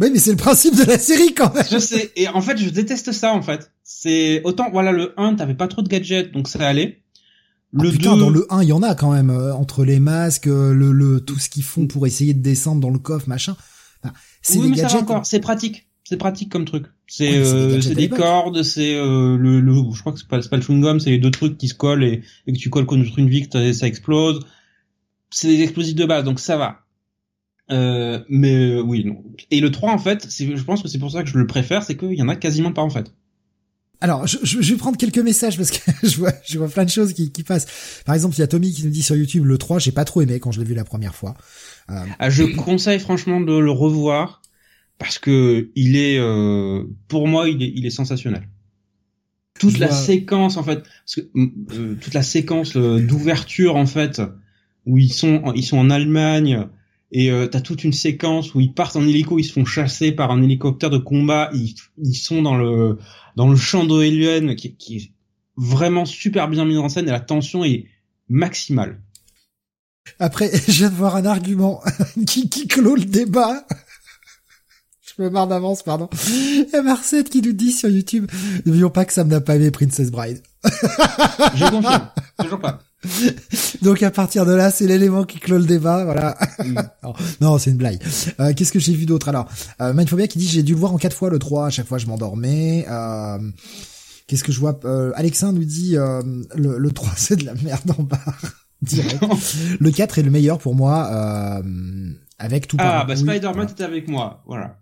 Oui, 0.00 0.10
mais 0.12 0.18
c'est 0.18 0.30
le 0.30 0.36
principe 0.36 0.76
de 0.76 0.84
la 0.84 0.98
série 0.98 1.34
quand 1.34 1.52
même. 1.54 1.64
Je 1.70 1.78
sais. 1.78 2.12
Et 2.16 2.28
en 2.28 2.40
fait, 2.40 2.56
je 2.56 2.68
déteste 2.68 3.12
ça 3.12 3.32
en 3.32 3.42
fait. 3.42 3.72
C'est 3.82 4.42
autant 4.44 4.70
voilà 4.70 4.92
le 4.92 5.12
1, 5.16 5.34
t'avais 5.34 5.54
pas 5.54 5.66
trop 5.66 5.82
de 5.82 5.88
gadgets, 5.88 6.30
donc 6.32 6.48
ça 6.48 6.66
allait. 6.66 7.02
Le 7.72 7.88
ah, 7.88 7.92
putain, 7.92 8.14
2... 8.14 8.20
dans 8.20 8.30
le 8.30 8.46
1, 8.50 8.62
il 8.62 8.68
y 8.68 8.72
en 8.72 8.82
a 8.82 8.94
quand 8.94 9.12
même 9.12 9.30
euh, 9.30 9.54
entre 9.54 9.84
les 9.84 10.00
masques, 10.00 10.46
euh, 10.46 10.72
le, 10.72 10.92
le 10.92 11.20
tout 11.20 11.38
ce 11.38 11.50
qu'ils 11.50 11.64
font 11.64 11.86
pour 11.86 12.06
essayer 12.06 12.32
de 12.32 12.40
descendre 12.40 12.80
dans 12.80 12.90
le 12.90 12.98
coffre, 12.98 13.28
machin. 13.28 13.56
Enfin, 14.02 14.14
c'est 14.40 14.58
oui, 14.58 14.70
des 14.70 14.80
gadgets. 14.80 15.02
encore. 15.02 15.26
C'est 15.26 15.40
pratique. 15.40 15.88
C'est 16.04 16.16
pratique 16.16 16.50
comme 16.50 16.64
truc. 16.64 16.86
C'est 17.06 17.28
ouais, 17.28 17.46
euh, 17.46 17.80
des, 17.80 17.94
des 17.94 18.08
cordes, 18.08 18.62
c'est 18.62 18.94
euh, 18.94 19.36
le, 19.36 19.60
le, 19.60 19.74
je 19.92 20.00
crois 20.00 20.12
que 20.12 20.18
c'est 20.18 20.28
pas, 20.28 20.40
pas 20.40 20.56
le 20.56 20.62
chewing 20.62 20.80
gum, 20.80 21.00
c'est 21.00 21.10
les 21.10 21.18
deux 21.18 21.30
trucs 21.30 21.58
qui 21.58 21.68
se 21.68 21.74
collent 21.74 22.04
et, 22.04 22.22
et 22.46 22.52
que 22.52 22.58
tu 22.58 22.70
colles 22.70 22.86
contre 22.86 23.18
une 23.18 23.28
vie 23.28 23.46
que 23.46 23.72
ça 23.74 23.86
explose. 23.86 24.40
C'est 25.30 25.48
des 25.48 25.62
explosifs 25.62 25.96
de 25.96 26.06
base, 26.06 26.24
donc 26.24 26.40
ça 26.40 26.56
va. 26.56 26.86
Euh, 27.70 28.20
mais 28.28 28.54
euh, 28.54 28.80
oui, 28.80 29.04
non. 29.04 29.22
Et 29.50 29.60
le 29.60 29.70
3, 29.70 29.92
en 29.92 29.98
fait, 29.98 30.26
je 30.30 30.62
pense 30.62 30.82
que 30.82 30.88
c'est 30.88 30.98
pour 30.98 31.10
ça 31.10 31.22
que 31.22 31.28
je 31.28 31.38
le 31.38 31.46
préfère, 31.46 31.82
c'est 31.82 31.96
qu'il 31.96 32.14
y 32.14 32.22
en 32.22 32.28
a 32.28 32.36
quasiment 32.36 32.72
pas, 32.72 32.82
en 32.82 32.90
fait. 32.90 33.12
Alors, 34.00 34.26
je, 34.26 34.38
je, 34.42 34.72
vais 34.72 34.76
prendre 34.76 34.96
quelques 34.96 35.18
messages 35.18 35.56
parce 35.56 35.72
que 35.72 35.90
je 36.06 36.16
vois, 36.18 36.32
je 36.46 36.58
vois 36.58 36.68
plein 36.68 36.84
de 36.84 36.90
choses 36.90 37.12
qui, 37.12 37.32
qui 37.32 37.42
passent. 37.42 38.02
Par 38.04 38.14
exemple, 38.14 38.36
il 38.36 38.40
y 38.40 38.42
a 38.42 38.46
Tommy 38.46 38.72
qui 38.72 38.84
nous 38.84 38.90
dit 38.90 39.02
sur 39.02 39.16
YouTube, 39.16 39.44
le 39.44 39.58
3, 39.58 39.80
j'ai 39.80 39.92
pas 39.92 40.04
trop 40.04 40.22
aimé 40.22 40.38
quand 40.38 40.52
je 40.52 40.60
l'ai 40.60 40.66
vu 40.66 40.74
la 40.74 40.84
première 40.84 41.14
fois. 41.14 41.34
Euh... 41.90 42.04
Ah, 42.18 42.30
je 42.30 42.44
conseille 42.44 43.00
franchement 43.00 43.40
de 43.40 43.58
le 43.58 43.70
revoir 43.70 44.42
parce 44.98 45.18
que 45.18 45.70
il 45.74 45.96
est, 45.96 46.18
euh, 46.18 46.84
pour 47.08 47.26
moi, 47.26 47.48
il 47.48 47.62
est, 47.62 47.72
il 47.74 47.86
est 47.86 47.90
sensationnel. 47.90 48.48
Toute 49.58 49.74
je 49.74 49.80
la 49.80 49.88
vois... 49.88 49.96
séquence, 49.96 50.56
en 50.56 50.62
fait, 50.62 50.84
parce 50.84 51.16
que, 51.16 51.20
euh, 51.36 51.96
toute 52.00 52.14
la 52.14 52.22
séquence 52.22 52.76
d'ouverture, 52.76 53.74
en 53.74 53.86
fait, 53.86 54.22
où 54.86 54.98
ils 54.98 55.12
sont, 55.12 55.52
ils 55.54 55.64
sont 55.64 55.78
en 55.78 55.90
Allemagne, 55.90 56.68
et 57.10 57.30
euh, 57.30 57.46
t'as 57.46 57.60
toute 57.60 57.84
une 57.84 57.92
séquence 57.92 58.54
où 58.54 58.60
ils 58.60 58.72
partent 58.72 58.96
en 58.96 59.06
hélico, 59.06 59.38
ils 59.38 59.44
se 59.44 59.52
font 59.52 59.64
chasser 59.64 60.12
par 60.12 60.30
un 60.30 60.42
hélicoptère 60.42 60.90
de 60.90 60.98
combat, 60.98 61.50
ils, 61.54 61.74
ils 62.02 62.14
sont 62.14 62.42
dans 62.42 62.56
le 62.56 62.98
dans 63.36 63.48
le 63.48 63.56
champ 63.56 63.84
d'Oélienne 63.84 64.56
qui, 64.56 64.74
qui 64.74 64.96
est 64.96 65.12
vraiment 65.56 66.04
super 66.04 66.48
bien 66.48 66.64
mis 66.64 66.76
en 66.76 66.88
scène 66.88 67.08
et 67.08 67.12
la 67.12 67.20
tension 67.20 67.64
est 67.64 67.86
maximale. 68.28 69.00
Après, 70.18 70.50
je 70.66 70.72
viens 70.72 70.90
de 70.90 70.94
voir 70.94 71.16
un 71.16 71.24
argument 71.24 71.82
qui, 72.26 72.48
qui 72.48 72.66
clôt 72.66 72.96
le 72.96 73.04
débat. 73.04 73.66
je 75.16 75.22
me 75.22 75.30
marre 75.30 75.46
d'avance, 75.46 75.82
pardon. 75.82 76.10
A 76.72 76.82
Marcette 76.82 77.30
qui 77.30 77.40
nous 77.40 77.52
dit 77.52 77.72
sur 77.72 77.88
YouTube, 77.88 78.30
n'oublions 78.66 78.90
pas 78.90 79.04
que 79.04 79.12
Sam 79.12 79.28
n'a 79.28 79.40
pas 79.40 79.56
aimé 79.56 79.70
Princess 79.70 80.10
Bride. 80.10 80.42
je 80.64 81.70
confirme, 81.70 82.10
toujours 82.40 82.60
pas. 82.60 82.80
Donc 83.82 84.02
à 84.02 84.10
partir 84.10 84.44
de 84.44 84.52
là, 84.52 84.70
c'est 84.70 84.86
l'élément 84.86 85.24
qui 85.24 85.38
clôt 85.38 85.58
le 85.58 85.64
débat, 85.64 86.04
voilà. 86.04 86.36
Mm. 86.64 86.74
non, 87.02 87.12
non 87.40 87.58
c'est 87.58 87.70
une 87.70 87.76
blague. 87.76 88.00
Euh, 88.40 88.52
Qu'est-ce 88.54 88.72
que 88.72 88.78
j'ai 88.80 88.94
vu 88.94 89.06
d'autre? 89.06 89.28
Alors, 89.28 89.48
euh, 89.80 89.92
Mindphobia 89.92 90.26
qui 90.26 90.38
dit 90.38 90.48
j'ai 90.48 90.62
dû 90.62 90.72
le 90.72 90.78
voir 90.78 90.92
en 90.92 90.98
quatre 90.98 91.16
fois 91.16 91.30
le 91.30 91.38
3, 91.38 91.66
à 91.66 91.70
chaque 91.70 91.86
fois 91.86 91.98
je 91.98 92.06
m'endormais. 92.06 92.86
Euh, 92.88 93.38
Qu'est-ce 94.26 94.44
que 94.44 94.52
je 94.52 94.60
vois? 94.60 94.78
Euh, 94.84 95.12
Alexin 95.14 95.52
nous 95.52 95.64
dit 95.64 95.96
euh, 95.96 96.22
le, 96.54 96.78
le 96.78 96.90
3 96.90 97.12
c'est 97.16 97.36
de 97.36 97.46
la 97.46 97.54
merde 97.54 97.90
en 97.98 98.02
barre. 98.02 98.40
Direct. 98.80 99.20
le 99.80 99.90
4 99.90 100.18
est 100.18 100.22
le 100.22 100.30
meilleur 100.30 100.58
pour 100.58 100.74
moi 100.74 101.08
euh, 101.12 102.12
avec 102.38 102.68
tout. 102.68 102.76
Ah 102.78 103.04
bah 103.06 103.16
Spider-Man 103.16 103.68
était 103.68 103.84
avec 103.84 104.06
moi, 104.06 104.42
voilà. 104.46 104.78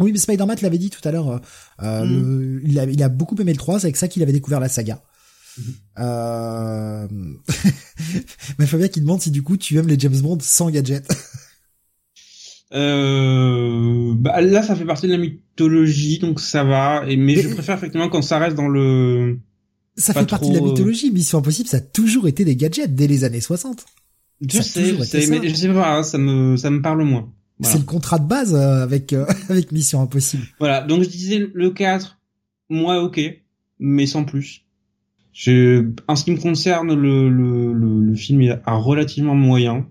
Oui, 0.00 0.12
mais 0.12 0.18
Spider-Man 0.18 0.56
l'avait 0.62 0.78
dit 0.78 0.90
tout 0.90 1.06
à 1.06 1.10
l'heure. 1.10 1.40
Euh, 1.82 2.04
mm. 2.04 2.60
il, 2.64 2.78
a, 2.78 2.84
il 2.84 3.02
a 3.02 3.08
beaucoup 3.08 3.34
aimé 3.40 3.52
le 3.52 3.58
3, 3.58 3.80
c'est 3.80 3.86
avec 3.86 3.96
ça 3.96 4.08
qu'il 4.08 4.22
avait 4.22 4.32
découvert 4.32 4.60
la 4.60 4.68
saga. 4.68 5.02
Euh... 5.98 7.06
Mais 8.58 8.66
Fabien 8.66 8.88
qui 8.88 9.00
demande 9.00 9.20
si 9.20 9.30
du 9.30 9.42
coup 9.42 9.56
tu 9.56 9.76
aimes 9.76 9.88
les 9.88 9.98
James 9.98 10.18
Bond 10.20 10.38
sans 10.40 10.70
gadget. 10.70 11.06
euh... 12.72 14.14
bah 14.14 14.40
là 14.40 14.62
ça 14.62 14.76
fait 14.76 14.84
partie 14.84 15.06
de 15.06 15.12
la 15.12 15.18
mythologie 15.18 16.18
donc 16.18 16.40
ça 16.40 16.64
va. 16.64 17.04
Et 17.06 17.16
mais, 17.16 17.36
je 17.36 17.48
préfère 17.48 17.76
effectivement 17.76 18.08
quand 18.08 18.22
ça 18.22 18.38
reste 18.38 18.56
dans 18.56 18.68
le 18.68 19.38
ça 19.96 20.14
fait 20.14 20.26
partie 20.26 20.50
de 20.50 20.54
la 20.54 20.62
mythologie 20.62 21.10
Mission 21.10 21.38
Impossible 21.38 21.68
ça 21.68 21.78
a 21.78 21.80
toujours 21.80 22.28
été 22.28 22.44
des 22.44 22.56
gadgets 22.56 22.94
dès 22.94 23.06
les 23.06 23.24
années 23.24 23.40
60 23.40 23.84
je 24.40 24.62
sais, 24.62 24.96
je 24.96 25.02
sais 25.02 25.26
mais 25.26 25.46
je 25.46 25.54
sais 25.54 25.68
pas 25.68 25.96
hein, 25.96 26.02
ça 26.02 26.16
me 26.16 26.56
ça 26.56 26.70
me 26.70 26.80
parle 26.80 27.02
moins. 27.04 27.30
Voilà. 27.58 27.72
c'est 27.74 27.78
le 27.78 27.84
contrat 27.84 28.18
de 28.18 28.26
base 28.26 28.54
euh, 28.54 28.82
avec 28.82 29.12
euh, 29.12 29.26
avec 29.50 29.70
Mission 29.70 30.00
Impossible. 30.00 30.44
Voilà 30.58 30.80
donc 30.80 31.02
je 31.02 31.08
disais 31.08 31.50
le 31.52 31.70
4 31.70 32.18
moi 32.70 33.02
ok 33.02 33.20
mais 33.78 34.06
sans 34.06 34.24
plus 34.24 34.64
en 35.48 36.16
ce 36.16 36.24
qui 36.24 36.32
me 36.32 36.38
concerne, 36.38 36.94
le, 36.94 37.28
le, 37.30 37.72
le, 37.72 38.00
le 38.00 38.14
film 38.14 38.42
est 38.42 38.60
à 38.66 38.74
relativement 38.74 39.34
moyen. 39.34 39.86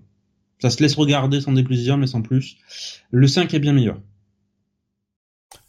Ça 0.60 0.70
se 0.70 0.82
laisse 0.82 0.94
regarder 0.94 1.40
sans 1.40 1.52
déplaisir, 1.52 1.96
mais 1.96 2.06
sans 2.06 2.22
plus. 2.22 2.56
Le 3.10 3.26
5 3.26 3.52
est 3.54 3.58
bien 3.58 3.72
meilleur. 3.72 4.00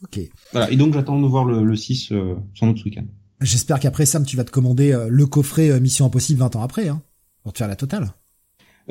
Ok. 0.03 0.19
Voilà. 0.51 0.69
Et 0.71 0.75
donc, 0.75 0.93
j'attends 0.93 1.19
de 1.19 1.25
voir 1.27 1.45
le, 1.45 1.63
le 1.63 1.75
6 1.75 2.11
euh, 2.11 2.35
sans 2.53 2.67
doute 2.67 2.79
ce 2.79 2.83
week-end. 2.83 3.05
J'espère 3.39 3.79
qu'après, 3.79 4.05
Sam, 4.05 4.25
tu 4.25 4.37
vas 4.37 4.43
te 4.43 4.51
commander 4.51 4.91
euh, 4.91 5.07
le 5.09 5.25
coffret 5.25 5.71
euh, 5.71 5.79
Mission 5.79 6.05
Impossible 6.05 6.39
20 6.39 6.55
ans 6.57 6.61
après, 6.61 6.89
hein, 6.89 7.01
pour 7.43 7.53
te 7.53 7.57
faire 7.59 7.67
la 7.67 7.75
totale. 7.75 8.11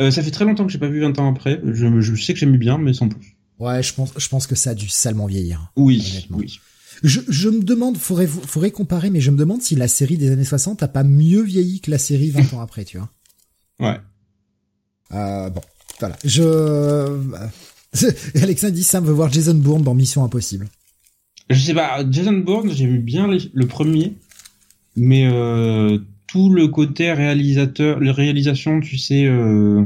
Euh, 0.00 0.11
ça 0.11 0.22
fait 0.22 0.31
très 0.31 0.44
longtemps 0.44 0.66
que 0.66 0.72
j'ai 0.72 0.79
pas 0.79 0.88
vu 0.88 1.00
20 1.00 1.18
ans 1.18 1.31
après. 1.31 1.61
Je, 1.64 2.00
je 2.00 2.14
sais 2.16 2.33
que 2.33 2.38
j'aime 2.40 2.57
bien, 2.57 2.79
mais 2.79 2.92
sans 2.92 3.09
plus. 3.09 3.37
Ouais, 3.59 3.83
je 3.83 3.92
pense, 3.92 4.12
je 4.16 4.29
pense 4.29 4.46
que 4.46 4.55
ça 4.55 4.70
a 4.70 4.74
dû 4.74 4.88
salement 4.88 5.26
vieillir. 5.26 5.70
Oui, 5.76 6.26
oui. 6.31 6.59
Je, 7.02 7.20
je 7.28 7.48
me 7.48 7.62
demande, 7.62 7.96
faudrait, 7.96 8.26
faudrait 8.26 8.70
comparer, 8.70 9.10
mais 9.10 9.20
je 9.20 9.30
me 9.30 9.36
demande 9.36 9.62
si 9.62 9.74
la 9.74 9.88
série 9.88 10.16
des 10.16 10.30
années 10.30 10.44
60 10.44 10.82
a 10.82 10.88
pas 10.88 11.04
mieux 11.04 11.42
vieilli 11.42 11.80
que 11.80 11.90
la 11.90 11.98
série 11.98 12.30
20 12.30 12.54
ans 12.54 12.60
après, 12.60 12.84
tu 12.84 12.98
vois. 12.98 13.10
Ouais. 13.80 13.98
Euh, 15.12 15.50
bon, 15.50 15.62
voilà. 15.98 16.16
Je, 16.24 17.18
Alexandre 18.42 18.74
dit 18.74 18.84
Sam 18.84 19.04
veut 19.04 19.12
voir 19.12 19.32
Jason 19.32 19.54
Bourne 19.54 19.82
dans 19.82 19.94
Mission 19.94 20.24
Impossible. 20.24 20.68
Je 21.48 21.58
sais 21.58 21.74
pas, 21.74 22.04
Jason 22.08 22.32
Bourne, 22.32 22.70
j'ai 22.70 22.86
vu 22.86 22.98
bien 22.98 23.26
le 23.26 23.66
premier, 23.66 24.14
mais 24.94 25.28
euh, 25.28 25.98
tout 26.28 26.50
le 26.50 26.68
côté 26.68 27.12
réalisateur, 27.12 27.98
les 27.98 28.12
réalisations, 28.12 28.80
tu 28.80 28.98
sais, 28.98 29.24
euh, 29.24 29.84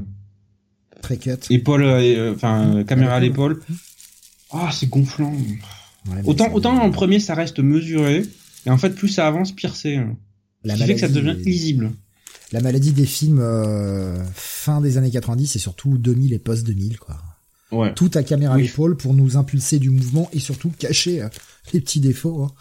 très 1.01 1.17
cut, 1.17 1.31
épaule, 1.49 1.85
euh, 1.85 2.35
enfin 2.35 2.85
caméra 2.85 3.15
à 3.15 3.21
l'épaule. 3.21 3.63
Ah, 4.51 4.69
c'est 4.73 4.91
gonflant. 4.91 5.33
Ouais, 6.09 6.21
autant, 6.25 6.53
autant 6.53 6.77
en 6.77 6.91
premier 6.91 7.19
ça 7.19 7.35
reste 7.35 7.61
mesuré, 7.61 8.27
et 8.67 8.71
en 8.71 8.79
fait 8.79 8.91
plus 8.91 9.09
ça 9.09 9.27
avance, 9.27 9.53
pire 9.53 9.75
c'est. 9.75 9.99
La 10.65 10.75
qui 10.75 10.85
fait 10.85 10.95
que 10.95 11.01
ça 11.01 11.09
devient 11.09 11.37
lisible. 11.45 11.93
La 12.53 12.61
maladie 12.61 12.93
des 12.93 13.07
films 13.07 13.41
euh, 13.41 14.23
fin 14.35 14.81
des 14.81 14.97
années 14.97 15.11
90 15.11 15.57
et 15.57 15.59
surtout 15.59 15.99
2000 15.99 16.33
et 16.33 16.39
post 16.39 16.65
2000 16.67 16.99
quoi. 16.99 17.17
Ouais. 17.73 17.93
Tout 17.95 18.11
à 18.15 18.23
caméra 18.23 18.55
oui. 18.55 18.63
à 18.63 18.65
l'épaule 18.65 18.97
pour 18.97 19.15
nous 19.15 19.37
impulser 19.37 19.79
du 19.79 19.91
mouvement 19.91 20.29
et 20.33 20.39
surtout 20.39 20.71
cacher 20.79 21.23
euh, 21.23 21.29
les 21.73 21.81
petits 21.81 22.01
défauts. 22.01 22.45
Hein. 22.45 22.53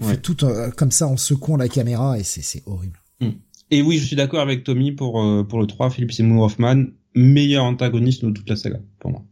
On 0.00 0.06
ouais. 0.06 0.12
fait 0.12 0.20
tout 0.20 0.44
euh, 0.44 0.70
comme 0.70 0.90
ça 0.90 1.06
en 1.06 1.16
secouant 1.16 1.56
la 1.56 1.68
caméra 1.68 2.18
et 2.18 2.22
c'est 2.22 2.62
horrible. 2.66 3.00
Mm. 3.20 3.30
Et 3.70 3.82
oui, 3.82 3.98
je 3.98 4.06
suis 4.06 4.16
d'accord 4.16 4.40
avec 4.40 4.64
Tommy 4.64 4.92
pour 4.92 5.22
euh, 5.22 5.42
pour 5.42 5.60
le 5.60 5.66
3, 5.66 5.90
Philippe 5.90 6.12
Seymour 6.12 6.44
Hoffman, 6.44 6.84
meilleur 7.14 7.64
antagoniste 7.64 8.24
de 8.24 8.30
toute 8.30 8.48
la 8.48 8.56
saga 8.56 8.80
pour 8.98 9.10
moi. 9.10 9.24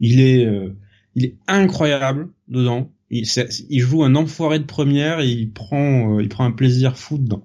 Il 0.00 0.20
est 0.20 0.44
euh, 0.44 0.76
il 1.16 1.24
est 1.24 1.36
incroyable 1.48 2.28
dedans. 2.46 2.92
Il, 3.10 3.26
il 3.68 3.80
joue 3.80 4.04
un 4.04 4.14
enfoiré 4.14 4.58
de 4.58 4.64
première 4.64 5.20
et 5.20 5.28
il 5.28 5.50
prend 5.50 6.16
euh, 6.16 6.22
il 6.22 6.28
prend 6.28 6.44
un 6.44 6.52
plaisir 6.52 6.96
fou 6.96 7.18
dedans. 7.18 7.44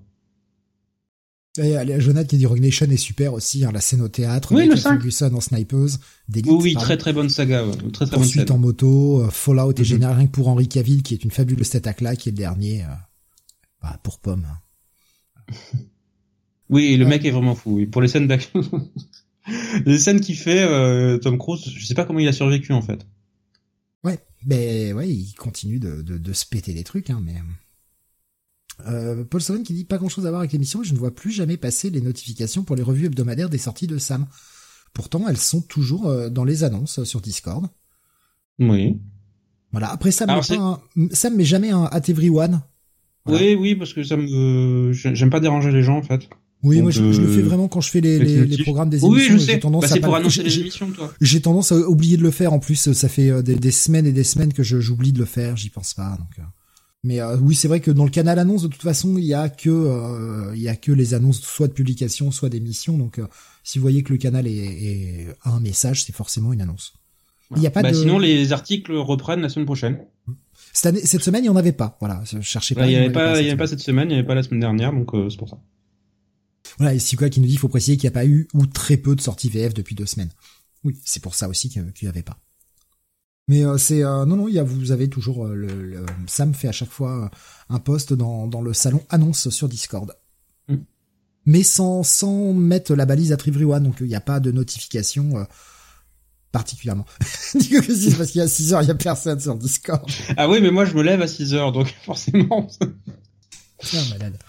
Et 1.58 1.76
Jonathan 2.00 2.28
qui 2.28 2.38
dit 2.38 2.46
Rogue 2.46 2.62
Nation 2.62 2.86
est 2.86 2.98
super 2.98 3.34
aussi, 3.34 3.66
hein, 3.66 3.72
la 3.74 3.82
scène 3.82 4.00
au 4.00 4.08
théâtre, 4.08 4.56
oui, 4.56 4.70
Ferguson 4.78 5.34
en 5.34 5.42
Snipers, 5.42 5.98
oui, 6.34 6.44
oui 6.48 6.74
très 6.76 6.96
très 6.96 7.12
bonne 7.12 7.28
saga, 7.28 7.66
ouais. 7.66 7.76
très 7.92 8.06
très 8.06 8.16
bonne 8.16 8.52
en 8.52 8.58
moto, 8.58 9.28
Fallout 9.30 9.74
et 9.74 9.82
mm 9.82 9.84
général 9.84 10.16
rien 10.16 10.28
que 10.28 10.32
pour 10.32 10.48
Henry 10.48 10.70
Cavill 10.70 11.04
qui 11.04 11.14
est 11.14 11.26
une 11.26 11.32
fabuleuse 11.32 11.70
tête 11.70 11.88
à 11.88 11.94
claque 11.94 12.20
qui 12.20 12.30
est 12.30 12.32
le 12.32 12.38
dernier, 12.38 12.86
bah, 13.82 14.00
pour 14.02 14.20
Pomme. 14.20 14.46
Hein. 14.50 15.78
Oui, 16.72 16.96
le 16.96 17.06
mec 17.06 17.26
est 17.26 17.32
vraiment 17.32 17.54
fou. 17.54 17.86
pour 17.92 18.02
les 18.02 18.08
scènes 18.08 18.28
d'action, 18.28 18.62
les 19.86 20.00
scènes 20.00 20.22
qu'il 20.22 20.38
fait, 20.38 20.64
euh, 20.64 21.18
Tom 21.18 21.38
Cruise, 21.38 21.70
je 21.76 21.86
sais 21.86 21.94
pas 21.94 22.06
comment 22.06 22.20
il 22.20 22.28
a 22.30 22.34
survécu 22.34 22.72
en 22.72 22.82
fait. 22.82 23.06
Mais 24.46 24.94
ouais, 24.94 25.10
il 25.10 25.34
continue 25.36 25.80
de, 25.80 26.02
de, 26.02 26.18
de 26.18 26.34
se 26.34 26.46
péter 26.46 26.74
des 26.74 26.84
trucs, 26.84 27.10
hein, 27.10 27.22
mais. 27.24 27.36
Euh, 28.88 29.24
Paul 29.24 29.42
Solon 29.42 29.62
qui 29.62 29.74
dit 29.74 29.86
pas 29.86 29.98
grand 29.98 30.10
chose 30.10 30.26
à 30.26 30.30
voir 30.30 30.40
avec 30.40 30.54
l'émission, 30.54 30.82
je 30.82 30.94
ne 30.94 30.98
vois 30.98 31.14
plus 31.14 31.32
jamais 31.32 31.58
passer 31.58 31.90
les 31.90 32.02
notifications 32.02 32.64
pour 32.64 32.76
les 32.76 32.82
revues 32.82 33.06
hebdomadaires 33.06 33.50
des 33.50 33.60
sorties 33.60 33.88
de 33.88 33.98
Sam. 33.98 34.26
Pourtant, 34.94 35.28
elles 35.28 35.38
sont 35.38 35.62
toujours 35.62 36.08
euh, 36.08 36.30
dans 36.30 36.44
les 36.44 36.64
annonces 36.64 37.04
sur 37.04 37.22
Discord. 37.22 37.68
Oui. 38.60 39.00
Voilà. 39.72 39.92
Après, 39.92 40.12
Sam, 40.12 40.30
met, 40.96 41.10
Sam 41.14 41.36
met 41.36 41.46
jamais 41.46 41.70
un 41.70 41.84
at 41.86 42.02
everyone. 42.08 42.62
Oui, 43.28 43.56
oui, 43.56 43.76
parce 43.76 43.94
que 43.94 44.04
ça 44.04 44.18
me, 44.18 44.92
j'aime 44.94 45.30
pas 45.30 45.40
déranger 45.40 45.72
les 45.72 45.84
gens 45.84 45.98
en 45.98 46.02
fait. 46.02 46.28
Oui, 46.64 46.82
moi 46.82 46.92
je, 46.92 47.04
le 47.04 47.28
fais 47.28 47.40
euh, 47.40 47.44
vraiment 47.44 47.68
quand 47.68 47.82
je 47.82 47.90
fais 47.90 48.02
les, 48.02 48.20
les, 48.20 48.46
les 48.46 48.64
programmes 48.64 48.90
des 48.90 49.04
émissions. 49.04 49.34
Oui, 49.34 49.40
je 49.40 49.46
sais. 49.46 49.60
Tendance 49.60 49.90
bah, 49.90 50.00
pour 50.02 50.16
annoncer 50.16 50.44
les 50.44 50.60
émissions, 50.60 50.92
toi. 50.92 51.12
J'ai 51.20 51.42
tendance 51.42 51.72
à 51.72 51.76
oublier 51.76 52.18
de 52.18 52.22
le 52.22 52.32
faire. 52.32 52.54
En 52.54 52.60
plus, 52.60 52.92
ça 52.94 53.10
fait 53.10 53.32
euh, 53.32 53.42
des, 53.42 53.56
des 53.56 53.72
semaines 53.72 54.06
et 54.06 54.12
des 54.12 54.24
semaines 54.24 54.54
que 54.54 54.64
j'oublie 54.64 55.12
de 55.12 55.20
le 55.20 55.26
faire. 55.26 55.58
J'y 55.58 55.70
pense 55.70 55.94
pas. 55.94 56.18
Donc, 56.20 56.38
euh. 56.38 56.44
mais 57.04 57.20
oui, 57.42 57.56
c'est 57.56 57.68
vrai 57.68 57.80
que 57.80 57.90
dans 57.90 58.04
le 58.04 58.12
canal 58.12 58.38
annonce, 58.38 58.62
de 58.62 58.68
toute 58.68 58.82
façon, 58.82 59.18
il 59.18 59.26
y 59.26 59.34
a 59.34 59.50
que 59.50 60.52
il 60.54 60.62
y 60.62 60.70
a 60.70 60.76
que 60.76 60.92
les 60.92 61.14
annonces, 61.14 61.42
soit 61.42 61.68
de 61.68 61.74
publication, 61.74 62.32
soit 62.32 62.50
d'émission. 62.50 62.98
Donc, 62.98 63.20
si 63.64 63.80
vous 63.80 63.84
voyez 63.84 64.04
que 64.04 64.14
le 64.14 64.20
canal 64.20 64.46
est, 64.46 64.52
est 64.52 65.28
a 65.42 65.52
un 65.52 65.60
message, 65.60 66.04
c'est 66.04 66.16
forcément 66.16 66.54
une 66.54 66.62
annonce. 66.62 66.94
Il 67.56 67.62
y 67.62 67.68
a 67.68 67.72
pas 67.72 67.82
bah, 67.82 67.92
de... 67.92 67.96
Sinon, 67.96 68.18
les 68.18 68.54
articles 68.54 68.94
reprennent 68.94 69.42
la 69.42 69.50
semaine 69.50 69.66
prochaine. 69.66 70.00
Cette, 70.74 70.86
année, 70.86 71.02
cette 71.06 71.22
semaine, 71.22 71.44
il 71.44 71.48
y 71.48 71.50
en 71.50 71.56
avait 71.58 71.74
pas. 71.74 71.98
Voilà, 72.00 72.22
je 72.24 72.40
cherchais 72.40 72.76
pas. 72.76 72.86
il 72.86 72.94
y 72.94 72.96
avait 72.96 73.10
pas, 73.10 73.42
il 73.42 73.46
y 73.46 73.50
avait 73.50 73.58
pas 73.58 73.68
cette 73.68 73.82
semaine, 73.82 74.10
il 74.10 74.14
y 74.14 74.16
avait 74.16 74.28
pas 74.28 74.36
la 74.36 74.44
semaine 74.44 74.62
dernière, 74.62 74.94
donc 74.94 75.10
c'est 75.30 75.38
pour 75.38 75.50
ça. 75.50 75.58
Voilà, 76.82 76.96
et 76.96 77.16
quoi 77.16 77.30
qui 77.30 77.40
nous 77.40 77.46
dit, 77.46 77.54
il 77.54 77.60
faut 77.60 77.68
préciser 77.68 77.96
qu'il 77.96 78.10
n'y 78.10 78.14
a 78.14 78.20
pas 78.20 78.26
eu 78.26 78.48
ou 78.56 78.66
très 78.66 78.98
peu 78.98 79.16
de 79.16 79.22
sorties 79.22 79.50
VF 79.50 79.76
depuis 79.76 79.94
deux 79.94 80.08
semaines. 80.08 80.32
Oui, 80.84 81.00
c'est 81.06 81.22
pour 81.22 81.36
ça 81.36 81.48
aussi 81.48 81.70
qu'il 81.70 81.94
n'y 82.02 82.08
avait 82.08 82.24
pas. 82.24 82.40
Mais 83.48 83.64
euh, 83.64 83.78
c'est 83.78 84.04
euh, 84.04 84.26
non 84.26 84.36
non, 84.36 84.48
il 84.48 84.56
y 84.56 84.60
a, 84.60 84.64
vous 84.64 84.92
avez 84.92 85.08
toujours 85.08 85.46
euh, 85.46 85.54
le, 85.54 86.04
Sam 86.26 86.56
fait 86.56 86.70
à 86.70 86.72
chaque 86.72 86.90
fois 86.90 87.30
un 87.70 87.78
post 87.78 88.14
dans, 88.14 88.48
dans 88.48 88.64
le 88.64 88.74
salon 88.74 89.04
annonce 89.10 89.50
sur 89.50 89.70
Discord. 89.70 90.12
Mm. 90.70 90.78
Mais 91.46 91.62
sans 91.62 92.02
sans 92.02 92.52
mettre 92.52 92.96
la 92.96 93.06
balise 93.06 93.32
à 93.32 93.38
One, 93.46 93.84
donc 93.84 93.98
il 94.00 94.08
n'y 94.08 94.16
a 94.16 94.22
pas 94.22 94.40
de 94.40 94.52
notification 94.52 95.46
particulièrement. 96.52 97.06
Dis 97.54 97.70
que 97.70 97.94
c'est 97.94 98.18
parce 98.18 98.32
qu'il 98.32 98.40
y 98.40 98.44
a 98.44 98.48
6 98.48 98.74
heures, 98.74 98.82
il 98.82 98.88
y 98.88 98.92
a 98.92 98.96
personne 98.96 99.40
sur 99.40 99.56
Discord. 99.56 100.10
Ah 100.36 100.50
oui, 100.50 100.62
mais 100.64 100.72
moi 100.72 100.86
je 100.86 100.96
me 100.96 101.04
lève 101.04 101.22
à 101.22 101.28
6 101.28 101.54
heures, 101.54 101.72
donc 101.72 101.94
forcément. 102.06 102.68
C'est 103.84 104.10
malade 104.10 104.40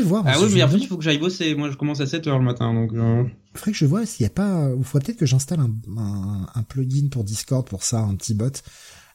voir. 0.00 0.24
Ah 0.26 0.40
oui, 0.40 0.50
mais 0.54 0.62
après, 0.62 0.78
il 0.78 0.86
faut 0.86 0.96
que 0.96 1.04
j'aille 1.04 1.18
bosser. 1.18 1.54
Moi, 1.54 1.70
je 1.70 1.76
commence 1.76 2.00
à 2.00 2.06
7 2.06 2.26
heures 2.26 2.38
le 2.38 2.44
matin, 2.44 2.72
donc. 2.72 2.92
Euh... 2.94 3.24
Faudrait 3.54 3.72
que 3.72 3.78
je 3.78 3.86
vois 3.86 4.06
s'il 4.06 4.24
y 4.24 4.26
a 4.26 4.30
pas. 4.30 4.70
Il 4.76 4.84
faudrait 4.84 5.06
peut-être 5.06 5.18
que 5.18 5.26
j'installe 5.26 5.60
un, 5.60 5.70
un, 5.98 6.46
un, 6.54 6.62
plugin 6.62 7.08
pour 7.10 7.24
Discord 7.24 7.66
pour 7.68 7.82
ça, 7.82 8.00
un 8.00 8.14
petit 8.14 8.34
bot. 8.34 8.50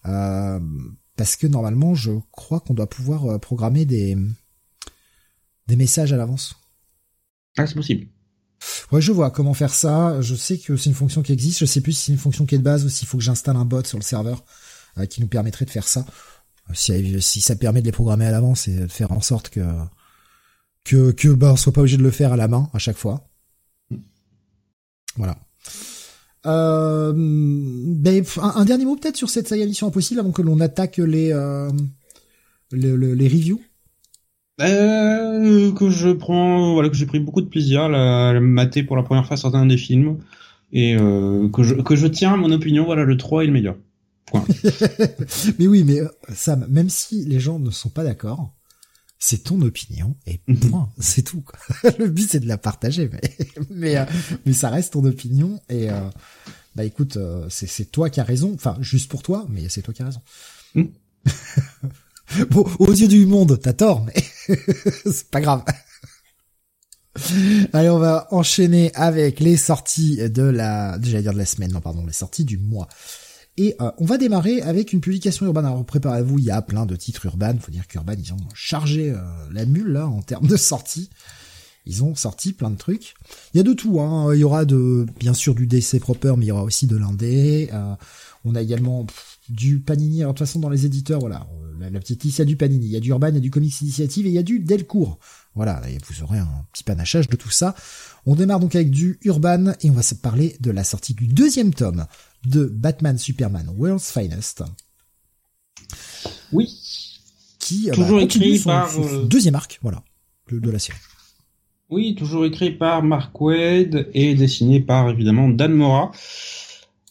Euh, 0.06 0.60
parce 1.16 1.36
que 1.36 1.48
normalement, 1.48 1.96
je 1.96 2.12
crois 2.32 2.60
qu'on 2.60 2.74
doit 2.74 2.90
pouvoir 2.90 3.26
euh, 3.26 3.38
programmer 3.40 3.86
des 3.86 4.16
des 5.68 5.76
messages 5.76 6.14
à 6.14 6.18
l'avance. 6.18 6.56
Ah, 7.58 7.68
c'est 7.68 7.76
possible. 7.76 8.08
Ouais, 8.92 9.02
je 9.02 9.12
vois 9.12 9.32
comment 9.32 9.54
faire 9.54 9.74
ça. 9.74 10.22
Je 10.22 10.36
sais 10.36 10.58
que 10.58 10.78
c'est 10.78 10.90
une 10.90 10.96
fonction 10.96 11.22
qui 11.22 11.34
existe. 11.34 11.60
Je 11.60 11.66
sais 11.66 11.82
plus 11.82 11.94
si 11.94 12.06
c'est 12.06 12.12
une 12.12 12.18
fonction 12.18 12.46
qui 12.46 12.56
est 12.56 12.60
de 12.60 12.64
base 12.64 12.86
ou 12.86 12.90
s'il 12.90 13.08
faut 13.08 13.18
que 13.18 13.24
j'installe 13.24 13.56
un 13.56 13.66
bot 13.66 13.84
sur 13.84 13.98
le 13.98 14.04
serveur 14.04 14.44
euh, 14.98 15.06
qui 15.06 15.22
nous 15.22 15.28
permettrait 15.28 15.66
de 15.66 15.70
faire 15.70 15.88
ça. 15.88 16.06
Si, 16.74 17.22
si 17.22 17.40
ça 17.42 17.56
permet 17.56 17.82
de 17.82 17.86
les 17.86 17.92
programmer 17.92 18.26
à 18.26 18.32
l'avance 18.32 18.68
et 18.68 18.76
de 18.76 18.88
faire 18.88 19.12
en 19.12 19.22
sorte 19.22 19.50
que 19.50 19.62
que 20.88 21.12
que 21.12 21.30
bah 21.30 21.52
on 21.54 21.56
soit 21.56 21.74
pas 21.74 21.82
obligé 21.82 21.98
de 21.98 22.04
le 22.04 22.12
faire 22.12 22.34
à 22.34 22.38
la 22.38 22.48
main 22.48 22.70
à 22.74 22.80
chaque 22.80 22.98
fois. 22.98 23.28
Voilà. 25.18 25.38
Euh, 26.46 27.14
ben, 27.16 28.24
un, 28.42 28.66
dernier 28.66 28.86
mot 28.86 28.96
peut-être 28.96 29.18
sur 29.18 29.30
cette 29.30 29.48
saga 29.48 29.66
Mission 29.66 29.88
Impossible 29.88 30.20
avant 30.20 30.32
que 30.32 30.42
l'on 30.42 30.62
attaque 30.62 30.98
les 30.98 31.34
euh, 31.34 31.70
les, 32.72 32.96
les, 32.98 33.28
reviews. 33.28 33.60
Euh, 34.62 35.72
que 35.74 35.90
je 35.90 36.10
prends, 36.10 36.74
voilà, 36.74 36.90
que 36.90 36.96
j'ai 36.96 37.06
pris 37.06 37.20
beaucoup 37.20 37.42
de 37.42 37.48
plaisir 37.48 37.84
à, 37.84 37.90
la, 37.90 38.40
mater 38.40 38.84
pour 38.84 38.96
la 38.96 39.04
première 39.04 39.26
fois 39.26 39.36
certains 39.36 39.66
des 39.66 39.78
films 39.78 40.20
et 40.72 40.96
que 40.96 41.64
je 41.64 41.76
que 41.76 41.96
je 41.96 42.08
tiens 42.08 42.34
à 42.34 42.38
mon 42.38 42.52
opinion, 42.52 42.86
voilà, 42.86 43.04
le 43.04 43.18
3 43.18 43.44
est 43.44 43.48
le 43.48 43.54
meilleur. 43.54 43.76
Point. 44.26 44.46
mais 45.60 45.68
oui, 45.68 45.84
mais 45.86 46.00
Sam, 46.34 46.66
même 46.70 46.90
si 46.90 47.26
les 47.26 47.40
gens 47.40 47.60
ne 47.60 47.72
sont 47.72 47.90
pas 47.90 48.04
d'accord, 48.04 48.54
c'est 49.20 49.44
ton 49.44 49.62
opinion 49.62 50.16
et 50.26 50.42
mhm. 50.48 50.60
point, 50.70 50.90
c'est 51.00 51.24
tout. 51.24 51.44
le 52.00 52.08
but 52.08 52.30
c'est 52.30 52.40
de 52.40 52.48
la 52.48 52.58
partager, 52.58 53.10
mais 53.12 53.38
mais, 53.70 53.98
euh, 53.98 54.06
mais 54.46 54.54
ça 54.54 54.70
reste 54.70 54.94
ton 54.94 55.06
opinion 55.06 55.60
et 55.70 55.90
euh, 55.90 56.10
bah 56.76 56.84
écoute, 56.84 57.18
euh, 57.18 57.48
c'est 57.50 57.68
c'est 57.68 57.86
toi 57.86 58.10
qui 58.10 58.20
as 58.20 58.24
raison, 58.24 58.54
enfin 58.54 58.78
juste 58.82 59.10
pour 59.10 59.24
toi, 59.24 59.46
mais 59.50 59.70
c'est 59.70 59.82
toi 59.82 59.94
qui 59.94 60.02
as 60.04 60.06
raison. 60.06 60.22
Mhm. 60.76 60.92
bon, 62.50 62.66
aux 62.80 62.94
yeux 62.94 63.08
du 63.08 63.26
monde, 63.26 63.60
t'as 63.62 63.74
tort, 63.74 64.06
mais 64.06 64.56
c'est 65.12 65.30
pas 65.30 65.42
grave. 65.42 65.64
Allez, 67.74 67.90
on 67.90 67.98
va 67.98 68.28
enchaîner 68.30 68.92
avec 68.94 69.40
les 69.40 69.58
sorties 69.58 70.18
de 70.30 70.44
la, 70.44 71.00
j'allais 71.02 71.24
dire 71.24 71.34
de 71.34 71.40
la 71.40 71.48
semaine, 71.48 71.72
non 71.72 71.82
pardon, 71.82 72.06
les 72.06 72.14
sorties 72.14 72.46
du 72.46 72.60
mois. 72.60 72.88
Et 73.58 73.76
euh, 73.82 73.92
on 73.98 74.06
va 74.06 74.18
démarrer 74.18 74.62
avec 74.62 74.94
une 74.94 75.02
publication 75.02 75.46
urbaine. 75.46 75.66
Alors 75.66 75.84
préparez-vous, 75.84 76.38
il 76.38 76.46
y 76.46 76.52
a 76.52 76.62
plein 76.62 76.86
de 76.86 76.96
titres 76.96 77.26
urbains. 77.26 77.58
Faut 77.58 77.72
dire 77.72 77.88
qu'Urban, 77.88 78.14
ils 78.18 78.34
ont 78.34 78.38
chargé 78.54 79.10
euh, 79.10 79.18
la 79.52 79.66
mule 79.66 79.92
là 79.94 80.08
en 80.08 80.22
termes 80.22 80.48
de 80.48 80.58
sortie. 80.58 81.10
Ils 81.88 82.04
ont 82.04 82.16
sorti 82.16 82.54
plein 82.54 82.70
de 82.70 82.76
trucs. 82.76 83.16
Il 83.54 83.58
y 83.58 83.60
a 83.60 83.64
de 83.64 83.74
tout. 83.74 84.00
Hein. 84.00 84.34
Il 84.36 84.40
y 84.40 84.44
aura 84.44 84.66
de, 84.66 85.06
bien 85.20 85.34
sûr 85.34 85.56
du 85.56 85.66
DC 85.66 86.00
proper, 86.00 86.34
mais 86.38 86.46
il 86.46 86.50
y 86.50 86.52
aura 86.52 86.64
aussi 86.64 86.86
de 86.86 86.98
l'indé. 86.98 87.70
Euh, 87.74 87.96
on 88.46 88.56
a 88.56 88.62
également 88.62 89.08
du 89.50 89.80
Panini. 89.80 90.22
Alors 90.22 90.34
de 90.34 90.38
toute 90.38 90.48
façon, 90.48 90.60
dans 90.60 90.70
les 90.70 90.86
éditeurs, 90.86 91.20
voilà, 91.20 91.48
la, 91.80 92.00
petite 92.00 92.24
liste, 92.24 92.38
il 92.38 92.42
y 92.42 92.44
a 92.44 92.46
du 92.46 92.58
Panini, 92.58 92.86
il 92.86 92.92
y 92.92 92.98
a 92.98 93.00
du 93.00 93.10
Urban, 93.10 93.30
il 93.30 93.36
y 93.36 93.38
a 93.38 93.42
du 93.42 93.52
Comics 93.52 93.82
Initiative 93.82 94.26
et 94.26 94.30
il 94.30 94.36
y 94.36 94.38
a 94.38 94.44
du 94.44 94.60
Delcourt. 94.60 95.18
Voilà, 95.56 95.82
vous 96.08 96.24
aurez 96.24 96.38
un 96.38 96.66
petit 96.72 96.84
panachage 96.84 97.30
de 97.30 97.36
tout 97.36 97.50
ça. 97.50 97.74
On 98.26 98.36
démarre 98.36 98.60
donc 98.60 98.76
avec 98.76 98.92
du 98.92 99.18
Urban 99.24 99.74
et 99.82 99.90
on 99.90 99.94
va 99.94 100.04
se 100.04 100.14
parler 100.14 100.56
de 100.60 100.70
la 100.70 100.84
sortie 100.84 101.14
du 101.14 101.28
deuxième 101.28 101.74
tome 101.74 102.06
de 102.48 102.66
Batman 102.66 103.18
Superman 103.18 103.68
World's 103.78 104.12
Finest. 104.12 104.64
Oui. 106.52 106.70
Qui 107.60 107.90
euh, 107.90 107.94
toujours 107.94 108.18
bah, 108.18 108.24
écrit 108.24 108.60
par 108.60 108.98
euh, 108.98 109.24
deuxième 109.26 109.56
arc, 109.56 109.80
voilà, 109.82 110.04
de, 110.52 110.72
la 110.72 110.80
série. 110.80 110.98
Oui, 111.90 112.16
toujours 112.16 112.46
écrit 112.46 112.72
par 112.72 113.04
Mark 113.04 113.40
Wade 113.40 114.08
et 114.14 114.36
dessiné 114.36 114.80
par 114.80 115.10
évidemment 115.10 115.50
Dan 115.50 115.74
Mora. 115.74 116.12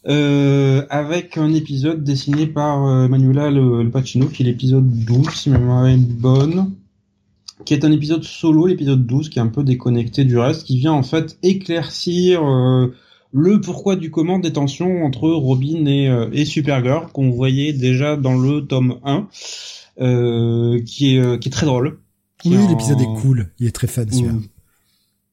Euh, 0.09 0.87
avec 0.89 1.37
un 1.37 1.53
épisode 1.53 2.05
dessiné 2.05 2.47
par 2.47 3.09
Manuela 3.09 3.51
le, 3.51 3.91
Pacino, 3.91 4.27
qui 4.27 4.45
est 4.45 4.47
l'épisode 4.47 4.89
12, 4.89 5.31
si 5.31 5.51
ma 5.51 5.59
mémoire 5.59 5.87
est 5.89 5.97
bonne, 5.97 6.73
qui 7.65 7.75
est 7.75 7.85
un 7.85 7.91
épisode 7.91 8.23
solo, 8.23 8.69
l'épisode 8.69 9.05
12, 9.05 9.29
qui 9.29 9.41
est 9.41 9.43
un 9.43 9.49
peu 9.49 9.65
déconnecté 9.65 10.25
du 10.25 10.39
reste, 10.39 10.65
qui 10.65 10.79
vient 10.79 10.93
en 10.93 11.03
fait 11.03 11.37
éclaircir 11.43 12.41
le 13.37 13.61
pourquoi 13.61 13.97
du 13.97 14.11
comment 14.11 14.39
des 14.39 14.55
tensions 14.55 15.05
entre 15.05 15.29
Robin 15.29 15.85
et, 15.85 16.09
euh, 16.09 16.31
et 16.33 16.47
Supergirl 16.47 17.09
qu'on 17.13 17.31
voyait 17.31 17.75
déjà 17.75 18.17
dans 18.17 18.35
le 18.35 18.67
tome 18.67 18.99
1 19.05 19.29
euh, 20.01 20.83
qui 20.87 21.17
est 21.17 21.21
euh, 21.21 21.37
qui 21.37 21.49
est 21.49 21.53
très 21.53 21.67
drôle. 21.67 22.01
Oui, 22.47 22.57
l'épisode 22.69 23.01
est 23.01 23.21
cool, 23.21 23.53
il 23.59 23.67
est 23.67 23.73
très 23.73 23.89
fun 23.89 24.05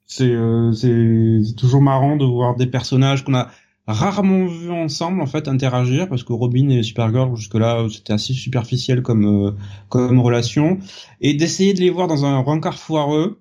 C'est 0.06 0.26
euh, 0.26 0.74
c'est 0.74 1.56
toujours 1.56 1.82
marrant 1.82 2.18
de 2.18 2.26
voir 2.26 2.58
des 2.58 2.68
personnages 2.68 3.24
qu'on 3.24 3.36
a 3.36 3.50
rarement 3.88 4.48
vus 4.48 4.72
ensemble 4.72 5.22
en 5.22 5.26
fait 5.26 5.48
interagir 5.48 6.10
parce 6.10 6.24
que 6.24 6.34
Robin 6.34 6.70
et 6.70 6.84
Supergirl 6.84 7.36
jusque 7.38 7.56
là 7.56 7.88
c'était 7.90 8.14
assez 8.14 8.34
superficiel 8.34 9.02
comme 9.02 9.56
comme 9.88 10.20
relation. 10.20 10.78
Et 11.22 11.36
d'essayer 11.36 11.74
de 11.74 11.80
les 11.80 11.90
voir 11.90 12.08
dans 12.08 12.26
un 12.26 12.40
rencard 12.40 12.78
foireux 12.78 13.40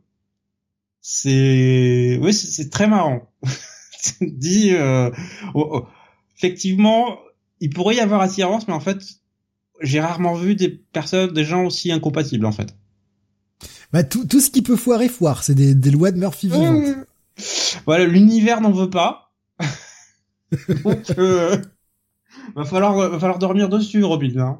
c'est 1.01 2.17
oui 2.23 2.33
c'est 2.33 2.71
très 2.71 2.87
marrant 2.87 3.23
dit 4.21 4.73
euh, 4.75 5.11
oh, 5.55 5.69
oh. 5.73 5.87
effectivement, 6.37 7.19
il 7.61 7.71
pourrait 7.71 7.97
y 7.97 8.01
avoir 8.01 8.21
attirance, 8.21 8.67
mais 8.69 8.75
en 8.75 8.81
fait, 8.81 8.99
j'ai 9.81 10.01
rarement 10.01 10.35
vu 10.35 10.55
des 10.55 10.69
personnes, 10.69 11.33
des 11.33 11.45
gens 11.45 11.65
aussi 11.65 11.93
incompatibles 11.93 12.47
en 12.47 12.53
fait. 12.53 12.75
Bah 13.93 14.05
tout, 14.05 14.27
tout 14.27 14.41
ce 14.41 14.51
qui 14.51 14.63
peut 14.63 14.77
foirer 14.77 15.09
foire, 15.09 15.43
c'est 15.43 15.55
des, 15.55 15.75
des 15.75 15.91
lois 15.91 16.11
de 16.11 16.19
Murphy 16.19 16.49
vivantes. 16.49 17.07
Voilà, 17.87 18.05
l'univers 18.07 18.61
n'en 18.61 18.73
veut 18.73 18.91
pas. 18.91 19.33
Donc, 20.85 21.11
euh, 21.19 21.57
va 22.57 22.65
falloir, 22.65 22.95
va 22.97 23.19
falloir 23.19 23.39
dormir 23.39 23.69
dessus, 23.69 24.03
Robin. 24.03 24.37
Hein. 24.39 24.59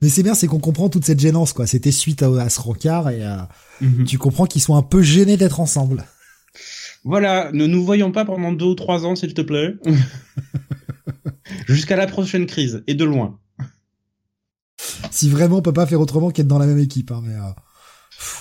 Mais 0.00 0.08
c'est 0.08 0.22
bien, 0.22 0.34
c'est 0.34 0.48
qu'on 0.48 0.58
comprend 0.58 0.88
toute 0.88 1.04
cette 1.04 1.20
gênance, 1.20 1.52
quoi. 1.52 1.66
C'était 1.66 1.92
suite 1.92 2.22
à, 2.22 2.26
à 2.40 2.48
ce 2.48 2.60
rencard 2.60 3.10
et 3.10 3.24
euh, 3.24 3.36
Mhm. 3.82 4.04
tu 4.04 4.16
comprends 4.18 4.46
qu'ils 4.46 4.62
sont 4.62 4.76
un 4.76 4.82
peu 4.82 5.02
gênés 5.02 5.36
d'être 5.36 5.60
ensemble. 5.60 6.04
Voilà, 7.04 7.50
ne 7.52 7.66
nous 7.66 7.84
voyons 7.84 8.12
pas 8.12 8.24
pendant 8.24 8.52
deux 8.52 8.66
ou 8.66 8.74
trois 8.74 9.04
ans, 9.06 9.16
s'il 9.16 9.34
te 9.34 9.40
plaît. 9.42 9.74
Jusqu'à 11.66 11.96
la 11.96 12.06
prochaine 12.06 12.46
crise, 12.46 12.82
et 12.86 12.94
de 12.94 13.04
loin. 13.04 13.38
Si 15.10 15.28
vraiment 15.28 15.58
on 15.58 15.62
peut 15.62 15.72
pas 15.72 15.86
faire 15.86 16.00
autrement 16.00 16.30
qu'être 16.30 16.46
dans 16.48 16.58
la 16.58 16.66
même 16.66 16.78
équipe, 16.78 17.10
hein, 17.10 17.20
mais. 17.24 17.34
euh, 17.34 17.50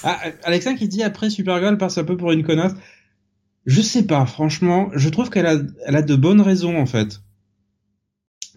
Ah, 0.04 0.20
Alexa 0.44 0.74
qui 0.76 0.88
dit 0.88 1.04
après 1.04 1.30
Supergirl 1.30 1.78
passe 1.78 1.98
un 1.98 2.04
peu 2.04 2.18
pour 2.18 2.32
une 2.32 2.44
connasse. 2.44 2.74
Je 3.66 3.82
sais 3.82 4.04
pas, 4.04 4.26
franchement, 4.26 4.90
je 4.96 5.10
trouve 5.10 5.30
qu'elle 5.30 5.46
a, 5.46 5.56
elle 5.86 5.96
a 5.96 6.02
de 6.02 6.16
bonnes 6.16 6.42
raisons 6.42 6.78
en 6.80 6.86
fait. 6.86 7.22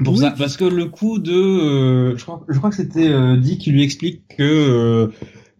Pour 0.02 0.14
Oui. 0.14 0.20
ça, 0.20 0.30
parce 0.36 0.56
que 0.56 0.64
le 0.64 0.86
coup 0.86 1.18
de, 1.18 1.32
euh, 1.32 2.16
je 2.16 2.22
crois, 2.24 2.44
je 2.48 2.56
crois 2.58 2.70
que 2.70 2.76
c'était 2.76 3.08
euh, 3.08 3.36
Dick 3.36 3.60
qui 3.60 3.70
lui 3.70 3.82
explique 3.82 4.26
que 4.36 4.42
euh, 4.42 5.08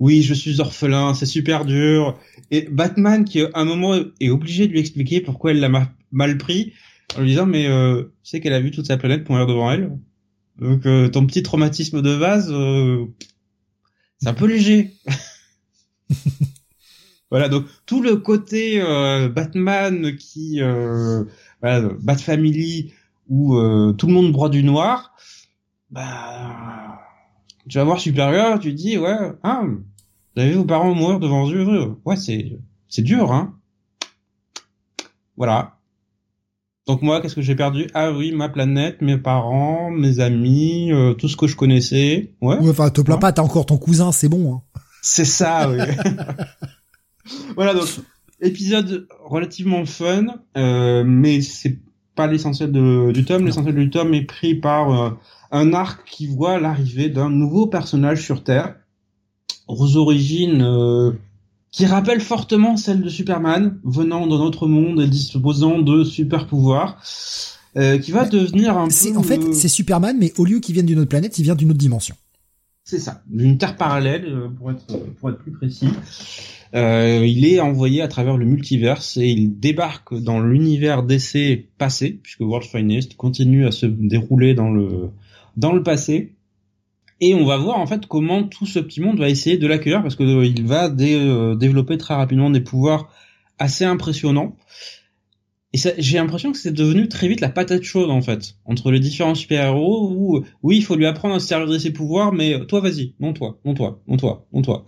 oui, 0.05 0.21
je 0.21 0.35
suis 0.35 0.61
orphelin, 0.61 1.15
c'est 1.15 1.25
super 1.25 1.65
dur, 1.65 2.19
et 2.51 2.69
Batman 2.71 3.25
qui 3.25 3.41
à 3.41 3.49
un 3.55 3.65
moment 3.65 3.95
est 4.21 4.29
obligé 4.29 4.67
de 4.67 4.73
lui 4.73 4.79
expliquer 4.79 5.23
pourquoi 5.23 5.53
elle 5.53 5.61
l'a 5.61 5.71
ma- 5.71 5.91
mal 6.13 6.37
pris 6.37 6.75
en 7.17 7.23
lui 7.23 7.31
disant 7.31 7.47
mais 7.47 7.67
euh, 7.69 8.03
tu 8.23 8.31
sais 8.31 8.41
qu'elle 8.41 8.53
a 8.53 8.61
vu 8.61 8.71
toute 8.71 8.87
sa 8.87 8.99
planète 8.99 9.27
mourir 9.31 9.47
devant 9.47 9.71
elle, 9.73 9.97
donc 10.59 10.85
euh, 10.85 11.09
ton 11.09 11.27
petit 11.27 11.43
traumatisme 11.43 12.03
de 12.03 12.11
vase, 12.11 12.51
euh, 12.53 13.07
c'est 14.19 14.29
un 14.29 14.35
peu 14.35 14.47
léger. 14.47 14.93
Voilà, 17.31 17.49
donc 17.49 17.65
tout 17.87 18.01
le 18.03 18.17
côté 18.17 18.81
euh, 18.81 19.29
Batman 19.29 20.15
qui 20.17 20.61
euh, 20.61 21.25
voilà, 21.61 21.89
Bat 22.01 22.19
Family 22.19 22.93
où 23.29 23.57
euh, 23.57 23.93
tout 23.93 24.07
le 24.07 24.13
monde 24.13 24.31
broie 24.31 24.51
du 24.51 24.63
noir, 24.63 25.17
bah 25.91 27.01
tu 27.69 27.79
vas 27.79 27.85
voir 27.85 27.99
Supergirl, 27.99 28.61
tu 28.61 28.73
dis 28.73 28.99
ouais, 28.99 29.17
ah, 29.43 29.63
vous 30.35 30.43
avez 30.43 30.51
vu 30.51 30.57
vos 30.57 30.65
parents 30.65 30.95
mourir 30.95 31.21
devant 31.21 31.51
eux, 31.51 31.97
ouais 32.05 32.17
c'est 32.17 32.59
c'est 32.89 33.03
dur 33.03 33.33
hein. 33.33 33.55
Voilà. 35.37 35.79
Donc 36.87 37.03
moi, 37.03 37.21
qu'est-ce 37.21 37.35
que 37.35 37.43
j'ai 37.43 37.55
perdu? 37.55 37.87
Ah 37.95 38.13
oui, 38.13 38.33
ma 38.33 38.49
planète, 38.49 39.01
mes 39.01 39.17
parents, 39.17 39.91
mes 39.91 40.21
amis, 40.21 40.93
euh, 40.93 41.15
tout 41.15 41.29
ce 41.29 41.37
que 41.37 41.47
je 41.47 41.57
connaissais. 41.57 42.35
Ouais. 42.43 42.59
Ouais, 42.59 42.71
enfin, 42.71 42.91
te 42.91 43.01
plains 43.01 43.15
Ouais. 43.15 43.21
pas, 43.21 43.33
t'as 43.33 43.43
encore 43.43 43.65
ton 43.67 43.79
cousin, 43.79 44.13
c'est 44.13 44.29
bon. 44.29 44.55
Hein. 44.55 44.63
C'est 45.01 45.25
ça, 45.25 45.71
oui. 45.73 45.79
voilà, 47.57 47.73
donc, 47.73 47.89
épisode 48.41 49.09
relativement 49.25 49.87
fun, 49.87 50.27
euh, 50.57 51.05
mais 51.07 51.41
c'est 51.41 51.79
pas 52.15 52.27
l'essentiel 52.27 52.71
du 52.71 53.25
tome. 53.25 53.47
L'essentiel 53.47 53.75
du 53.75 53.91
tome 53.91 54.13
est 54.15 54.25
pris 54.25 54.55
par 54.55 54.93
euh, 54.93 55.11
un 55.51 55.73
arc 55.73 56.07
qui 56.07 56.27
voit 56.27 56.61
l'arrivée 56.61 57.09
d'un 57.09 57.31
nouveau 57.31 57.67
personnage 57.67 58.23
sur 58.23 58.45
Terre, 58.45 58.77
aux 59.69 59.97
origines 59.97 60.63
euh, 60.63 61.13
qui 61.71 61.87
rappellent 61.87 62.21
fortement 62.21 62.77
celle 62.77 63.03
de 63.03 63.09
Superman, 63.09 63.79
venant 63.85 64.27
d'un 64.27 64.37
autre 64.37 64.67
monde 64.67 65.01
et 65.01 65.07
disposant 65.07 65.81
de 65.81 66.05
super 66.05 66.47
pouvoirs, 66.47 67.03
euh, 67.77 67.99
qui 67.99 68.13
va 68.13 68.25
devenir 68.25 68.79
un 68.79 68.89
peu... 68.89 69.17
en 69.17 69.23
fait 69.23 69.39
euh, 69.39 69.53
c'est 69.53 69.69
Superman, 69.69 70.17
mais 70.19 70.33
au 70.39 70.45
lieu 70.45 70.61
qu'il 70.61 70.75
vienne 70.75 70.87
d'une 70.87 70.99
autre 70.99 71.09
planète, 71.09 71.39
il 71.39 71.43
vient 71.43 71.55
d'une 71.55 71.71
autre 71.71 71.79
dimension. 71.79 72.15
C'est 72.85 73.01
ça, 73.01 73.23
d'une 73.27 73.57
terre 73.57 73.77
parallèle, 73.77 74.51
pour 74.59 74.71
être, 74.71 74.85
pour 75.19 75.31
être 75.31 75.39
plus 75.39 75.53
précis. 75.53 75.89
Euh, 76.75 77.25
il 77.25 77.47
est 77.47 77.61
envoyé 77.61 78.03
à 78.03 78.09
travers 78.09 78.37
le 78.37 78.47
multiverse 78.47 79.17
et 79.17 79.29
il 79.29 79.61
débarque 79.61 80.15
dans 80.15 80.41
l'univers 80.41 81.05
d'essai 81.05 81.69
passé, 81.79 82.19
puisque 82.23 82.41
World's 82.41 82.69
Finest 82.69 83.17
continue 83.17 83.67
à 83.67 83.71
se 83.71 83.87
dérouler 83.87 84.55
dans 84.55 84.71
le, 84.71 85.11
dans 85.57 85.73
le 85.73 85.83
passé. 85.83 86.35
Et 87.27 87.35
on 87.35 87.47
va 87.47 87.57
voir 87.57 87.79
en 87.79 87.87
fait 87.87 88.05
comment 88.05 88.43
tout 88.45 88.67
ce 88.67 88.79
petit 88.79 89.01
monde 89.01 89.19
va 89.19 89.31
essayer 89.31 89.57
de 89.57 89.67
l'accueillir 89.67 90.03
parce 90.03 90.15
que 90.15 90.25
euh, 90.25 90.45
il 90.45 90.67
va 90.67 90.91
euh, 90.91 91.55
développer 91.55 91.97
très 91.97 92.13
rapidement 92.13 92.51
des 92.51 92.61
pouvoirs 92.61 93.09
assez 93.59 93.87
impressionnants. 93.87 94.59
Et 95.73 95.79
j'ai 95.97 96.19
l'impression 96.19 96.53
que 96.53 96.59
c'est 96.59 96.71
devenu 96.71 97.09
très 97.09 97.27
vite 97.27 97.41
la 97.41 97.49
patate 97.49 97.83
chaude 97.83 98.11
en 98.11 98.21
fait 98.21 98.57
entre 98.67 98.91
les 98.91 99.01
différents 99.01 99.35
super-héros 99.35 100.11
où 100.11 100.37
euh, 100.37 100.45
oui 100.63 100.77
il 100.77 100.85
faut 100.85 100.97
lui 100.97 101.07
apprendre 101.07 101.35
à 101.35 101.41
se 101.41 101.47
servir 101.47 101.67
de 101.67 101.79
ses 101.79 101.95
pouvoirs 101.95 102.35
mais 102.35 102.53
euh, 102.53 102.67
toi 102.67 102.81
vas-y 102.81 103.15
non 103.19 103.33
toi 103.33 103.59
non 103.65 103.73
toi 103.73 104.03
non 104.07 104.19
toi 104.19 104.47
non 104.53 104.61
toi 104.61 104.85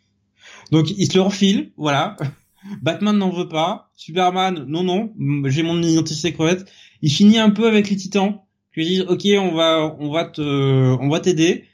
donc 0.72 0.90
il 0.96 1.06
se 1.06 1.18
le 1.18 1.20
refile 1.20 1.72
voilà. 1.76 2.16
Batman 2.80 3.18
n'en 3.18 3.28
veut 3.28 3.48
pas. 3.48 3.90
Superman 3.96 4.64
non 4.66 4.82
non. 4.82 5.12
J'ai 5.50 5.62
mon 5.62 5.82
identité 5.82 6.14
secrète. 6.14 6.64
Il 7.02 7.12
finit 7.12 7.38
un 7.38 7.50
peu 7.50 7.68
avec 7.68 7.90
les 7.90 7.96
Titans 7.96 8.45
lui 8.76 8.86
disent 8.86 9.04
ok 9.08 9.26
on 9.38 9.54
va 9.54 9.96
on 9.98 10.10
va 10.10 10.24
te 10.24 10.40
on 10.40 11.08
va 11.08 11.20
t'aider 11.20 11.64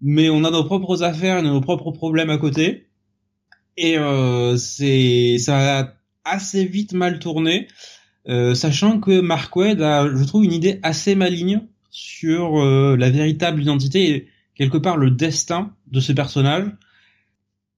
mais 0.00 0.30
on 0.30 0.44
a 0.44 0.50
nos 0.50 0.64
propres 0.64 1.02
affaires 1.02 1.38
et 1.38 1.42
nos 1.42 1.60
propres 1.60 1.90
problèmes 1.90 2.30
à 2.30 2.38
côté 2.38 2.86
et 3.76 3.98
euh, 3.98 4.56
c'est 4.56 5.38
ça 5.38 5.80
a 5.80 5.92
assez 6.24 6.64
vite 6.64 6.92
mal 6.92 7.18
tourné 7.18 7.68
euh, 8.28 8.54
sachant 8.54 9.00
que 9.00 9.20
Mark 9.20 9.54
Waid 9.56 9.80
a, 9.82 10.08
je 10.14 10.24
trouve, 10.24 10.44
une 10.44 10.52
idée 10.52 10.78
assez 10.82 11.14
maligne 11.14 11.62
sur 11.90 12.60
euh, 12.60 12.96
la 12.96 13.10
véritable 13.10 13.62
identité 13.62 14.14
et 14.14 14.28
quelque 14.54 14.78
part 14.78 14.96
le 14.96 15.10
destin 15.10 15.74
de 15.90 16.00
ce 16.00 16.12
personnage, 16.12 16.68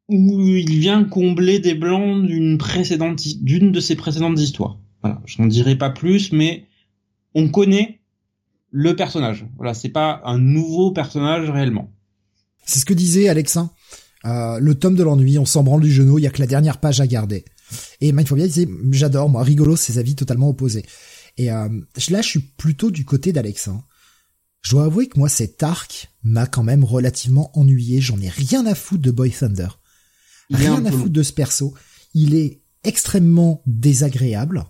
où 0.08 0.40
il 0.40 0.78
vient 0.78 1.04
combler 1.04 1.60
des 1.60 1.74
blancs 1.74 2.26
d'une 2.26 2.58
précédente, 2.58 3.22
d'une 3.42 3.72
de 3.72 3.80
ses 3.80 3.96
précédentes 3.96 4.38
histoires. 4.38 4.78
Voilà, 5.02 5.20
je 5.24 5.40
n'en 5.40 5.48
dirai 5.48 5.76
pas 5.76 5.90
plus, 5.90 6.30
mais 6.32 6.66
on 7.34 7.48
connaît 7.48 8.00
le 8.76 8.96
personnage. 8.96 9.46
Voilà, 9.56 9.72
c'est 9.72 9.88
pas 9.88 10.20
un 10.24 10.36
nouveau 10.36 10.90
personnage 10.90 11.48
réellement. 11.48 11.92
C'est 12.66 12.80
ce 12.80 12.84
que 12.84 12.92
disait 12.92 13.28
Alexin. 13.28 13.70
Euh, 14.24 14.58
le 14.58 14.74
tome 14.74 14.96
de 14.96 15.04
l'ennui, 15.04 15.38
on 15.38 15.44
s'en 15.44 15.62
branle 15.62 15.82
du 15.82 15.92
genou, 15.92 16.18
il 16.18 16.22
y 16.22 16.26
a 16.26 16.30
que 16.30 16.40
la 16.40 16.48
dernière 16.48 16.80
page 16.80 17.00
à 17.00 17.06
garder. 17.06 17.44
Et 18.00 18.10
Mindphobia 18.10 18.48
disait, 18.48 18.68
j'adore, 18.90 19.28
moi, 19.28 19.44
rigolo, 19.44 19.76
ses 19.76 19.98
avis 19.98 20.16
totalement 20.16 20.48
opposés. 20.48 20.84
Et 21.36 21.52
euh, 21.52 21.68
là, 22.10 22.20
je 22.20 22.28
suis 22.28 22.40
plutôt 22.40 22.90
du 22.90 23.04
côté 23.04 23.32
d'Alexin. 23.32 23.84
Je 24.62 24.72
dois 24.72 24.86
avouer 24.86 25.06
que 25.06 25.20
moi, 25.20 25.28
cet 25.28 25.62
arc 25.62 26.10
m'a 26.24 26.46
quand 26.46 26.64
même 26.64 26.82
relativement 26.82 27.56
ennuyé. 27.56 28.00
J'en 28.00 28.20
ai 28.20 28.28
rien 28.28 28.66
à 28.66 28.74
foutre 28.74 29.02
de 29.02 29.12
Boy 29.12 29.30
Thunder. 29.30 29.68
Rien 30.50 30.84
à 30.84 30.90
foutre 30.90 31.10
de 31.10 31.22
ce 31.22 31.32
perso. 31.32 31.74
Il 32.12 32.34
est 32.34 32.62
extrêmement 32.82 33.62
désagréable. 33.66 34.64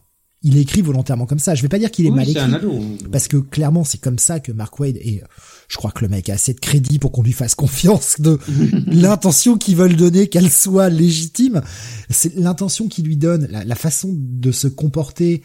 Il 0.47 0.57
est 0.59 0.61
écrit 0.61 0.83
volontairement 0.83 1.25
comme 1.27 1.39
ça. 1.39 1.55
Je 1.55 1.63
vais 1.63 1.69
pas 1.69 1.79
dire 1.79 1.91
qu'il 1.91 2.05
est 2.07 2.11
Oui, 2.11 2.17
mal 2.17 2.29
écrit. 2.29 2.39
un 2.43 2.53
ado. 2.53 2.79
Parce 3.11 3.29
que 3.29 3.39
clairement, 3.39 3.83
c'est 3.83 3.99
comme 3.99 4.19
ça 4.19 4.41
que 4.41 4.53
Mark 4.53 4.79
Wade 4.79 4.97
et 4.99 5.23
je 5.69 5.77
crois 5.79 5.91
que 5.91 6.03
le 6.05 6.09
mec 6.09 6.29
a 6.29 6.35
assez 6.35 6.53
de 6.55 6.61
crédit 6.61 6.99
pour 6.99 7.13
qu'on 7.13 7.23
lui 7.23 7.33
fasse 7.33 7.55
confiance 7.55 8.21
de 8.21 8.39
l'intention 8.87 9.57
qu'ils 9.57 9.77
veulent 9.77 9.97
donner, 9.97 10.29
qu'elle 10.29 10.51
soit 10.51 10.89
légitime. 10.91 11.63
C'est 12.11 12.35
l'intention 12.37 12.89
qu'ils 12.89 13.07
lui 13.07 13.17
donnent, 13.17 13.47
la, 13.51 13.65
la 13.65 13.75
façon 13.75 14.11
de 14.15 14.53
se 14.53 14.69
comporter, 14.69 15.43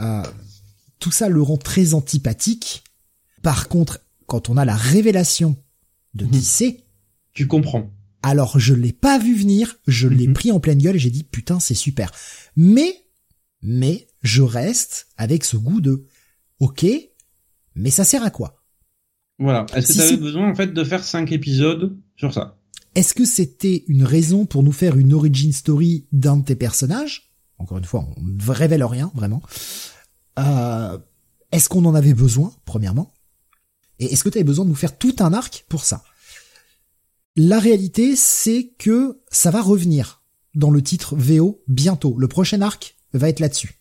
euh, 0.00 0.22
tout 0.98 1.12
ça 1.12 1.28
le 1.28 1.40
rend 1.40 1.56
très 1.56 1.94
antipathique. 1.94 2.82
Par 3.42 3.68
contre, 3.68 4.00
quand 4.26 4.48
on 4.50 4.56
a 4.56 4.64
la 4.64 4.76
révélation 4.76 5.56
de 6.14 6.26
qui 6.26 6.42
c'est, 6.42 6.84
Tu 7.32 7.46
comprends. 7.46 7.90
alors 8.22 8.58
je 8.58 8.74
l'ai 8.74 8.92
pas 8.92 9.18
vu 9.18 9.34
venir, 9.36 9.76
je 9.86 10.08
l'ai 10.08 10.26
Mhm. 10.26 10.34
pris 10.34 10.50
en 10.52 10.58
pleine 10.60 10.78
gueule 10.78 10.96
et 10.96 10.98
j'ai 10.98 11.10
dit 11.10 11.22
putain 11.24 11.60
c'est 11.60 11.74
super. 11.74 12.10
Mais, 12.56 12.92
mais 13.62 14.08
je 14.22 14.42
reste 14.42 15.08
avec 15.16 15.44
ce 15.44 15.56
goût 15.56 15.80
de 15.80 16.04
ok, 16.60 16.86
mais 17.74 17.90
ça 17.90 18.04
sert 18.04 18.22
à 18.22 18.30
quoi? 18.30 18.62
Voilà. 19.38 19.64
Est-ce 19.74 19.86
que 19.88 19.92
Si, 19.92 19.98
tu 19.98 20.02
avais 20.04 20.10
si. 20.10 20.16
besoin 20.18 20.50
en 20.50 20.54
fait 20.54 20.68
de 20.74 20.84
faire 20.84 21.02
cinq 21.04 21.32
épisodes 21.32 21.96
sur 22.16 22.32
ça? 22.34 22.58
Est-ce 22.94 23.14
que 23.14 23.24
c'était 23.24 23.84
une 23.88 24.04
raison 24.04 24.46
pour 24.46 24.62
nous 24.62 24.72
faire 24.72 24.96
une 24.98 25.14
origin 25.14 25.52
story 25.52 26.06
d'un 26.12 26.38
de 26.38 26.44
tes 26.44 26.56
personnages? 26.56 27.32
Encore 27.58 27.78
une 27.78 27.84
fois, 27.84 28.04
on 28.16 28.22
ne 28.22 28.52
révèle 28.52 28.84
rien 28.84 29.10
vraiment. 29.14 29.42
Euh, 30.38 30.98
est-ce 31.52 31.68
qu'on 31.68 31.84
en 31.84 31.94
avait 31.94 32.14
besoin 32.14 32.52
Premièrement? 32.64 33.12
Et 33.98 34.12
est-ce 34.12 34.24
que 34.24 34.28
tu 34.28 34.38
avais 34.38 34.44
besoin 34.44 34.64
de 34.64 34.70
nous 34.70 34.76
faire 34.76 34.98
tout 34.98 35.14
un 35.20 35.32
arc 35.32 35.64
pour 35.68 35.84
ça? 35.84 36.02
La 37.36 37.58
réalité, 37.60 38.16
c'est 38.16 38.72
que 38.78 39.20
ça 39.30 39.50
va 39.50 39.62
revenir 39.62 40.22
dans 40.54 40.70
le 40.70 40.82
titre 40.82 41.16
VO 41.16 41.62
bientôt. 41.68 42.16
Le 42.18 42.28
prochain 42.28 42.60
arc 42.60 42.96
va 43.12 43.28
être 43.28 43.40
là-dessus. 43.40 43.80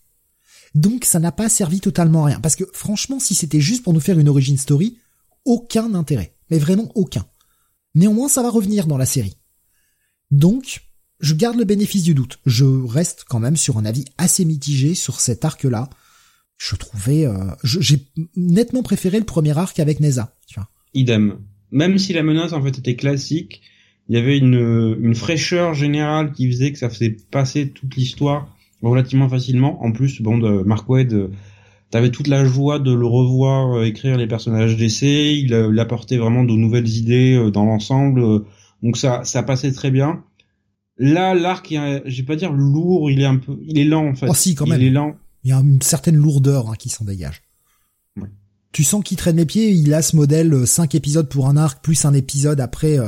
Donc 0.76 1.06
ça 1.06 1.20
n'a 1.20 1.32
pas 1.32 1.50
servi 1.50 1.80
totalement 1.80 2.26
à 2.26 2.28
rien. 2.30 2.40
Parce 2.40 2.56
que 2.56 2.66
franchement, 2.74 3.20
si 3.20 3.36
c'était 3.36 3.62
juste 3.62 3.84
pour 3.84 3.94
nous 3.94 4.00
faire 4.00 4.20
une 4.20 4.30
origin 4.30 4.58
story, 4.58 4.98
aucun 5.46 5.94
intérêt. 5.94 6.36
Mais 6.50 6.60
vraiment 6.60 6.92
aucun. 6.96 7.26
Néanmoins, 7.96 8.30
ça 8.30 8.44
va 8.44 8.50
revenir 8.50 8.88
dans 8.88 8.98
la 8.98 9.06
série. 9.06 9.38
Donc, 10.32 10.82
je 11.20 11.34
garde 11.34 11.58
le 11.58 11.66
bénéfice 11.66 12.04
du 12.04 12.14
doute. 12.14 12.40
Je 12.46 12.66
reste 12.66 13.26
quand 13.28 13.40
même 13.40 13.58
sur 13.58 13.78
un 13.78 13.86
avis 13.86 14.06
assez 14.18 14.46
mitigé 14.46 14.96
sur 14.96 15.20
cet 15.20 15.44
arc-là. 15.44 15.90
Je 16.58 16.76
trouvais, 16.76 17.26
euh, 17.26 17.52
j'ai 17.64 18.06
nettement 18.36 18.84
préféré 18.84 19.18
le 19.18 19.26
premier 19.26 19.58
arc 19.58 19.80
avec 19.80 20.00
Neza. 20.00 20.36
Idem. 20.94 21.40
Même 21.72 21.98
si 21.98 22.14
la 22.14 22.24
menace 22.24 22.54
en 22.54 22.62
fait 22.64 22.78
était 22.78 22.96
classique, 22.96 23.62
il 24.08 24.16
y 24.16 24.18
avait 24.18 24.38
une 24.38 25.14
fraîcheur 25.14 25.76
générale 25.76 26.32
qui 26.32 26.52
faisait 26.52 26.72
que 26.72 26.80
ça 26.80 26.90
faisait 26.90 27.16
passer 27.32 27.70
toute 27.70 27.96
l'histoire 27.96 28.56
relativement 28.82 29.30
facilement. 29.30 29.84
En 29.84 29.92
plus, 29.92 30.22
bon, 30.22 30.38
de 30.38 30.64
Mark 30.64 30.88
Wade, 30.90 31.30
t'avais 31.92 32.12
toute 32.12 32.28
la 32.28 32.46
joie 32.46 32.80
de 32.80 32.94
le 32.94 33.06
revoir 33.06 33.78
euh, 33.78 33.86
écrire 33.86 34.18
les 34.18 34.28
personnages 34.28 34.78
d'essai. 34.78 35.36
Il, 35.36 35.52
il, 35.52 35.80
apportait 35.80 36.18
vraiment 36.18 36.44
de 36.44 36.54
nouvelles 36.54 36.88
idées 36.88 37.36
euh, 37.36 37.52
dans 37.52 37.66
l'ensemble. 37.66 38.44
donc 38.84 38.98
ça, 38.98 39.24
ça 39.24 39.44
passait 39.44 39.72
très 39.72 39.92
bien. 39.92 40.24
Là, 40.98 41.34
l'arc, 41.34 41.70
je 41.72 42.18
vais 42.18 42.26
pas 42.26 42.36
dire 42.36 42.52
lourd, 42.52 43.10
il 43.10 43.22
est 43.22 43.26
un 43.26 43.38
peu, 43.38 43.58
il 43.64 43.80
est 43.80 43.86
lent 43.86 44.08
en 44.08 44.16
fait. 44.16 44.28
Oh 44.30 44.34
si, 44.34 44.56
quand 44.56 44.68
même. 44.68 44.82
Il 44.82 44.88
est 44.88 44.92
lent. 44.92 45.16
Il 45.46 45.50
y 45.50 45.54
a 45.54 45.60
une 45.60 45.82
certaine 45.82 46.18
lourdeur 46.18 46.70
hein, 46.70 46.76
qui 46.78 46.90
s'en 46.90 47.06
dégage. 47.06 47.42
Tu 48.72 48.84
sens 48.84 49.04
qu'il 49.04 49.18
traîne 49.18 49.38
les 49.38 49.46
pieds. 49.46 49.72
Il 49.72 49.94
a 49.94 50.02
ce 50.02 50.16
modèle 50.16 50.68
5 50.68 50.94
épisodes 50.94 51.28
pour 51.28 51.48
un 51.48 51.58
arc 51.58 51.82
plus 51.82 52.06
un 52.06 52.14
épisode 52.14 52.60
après 52.60 53.00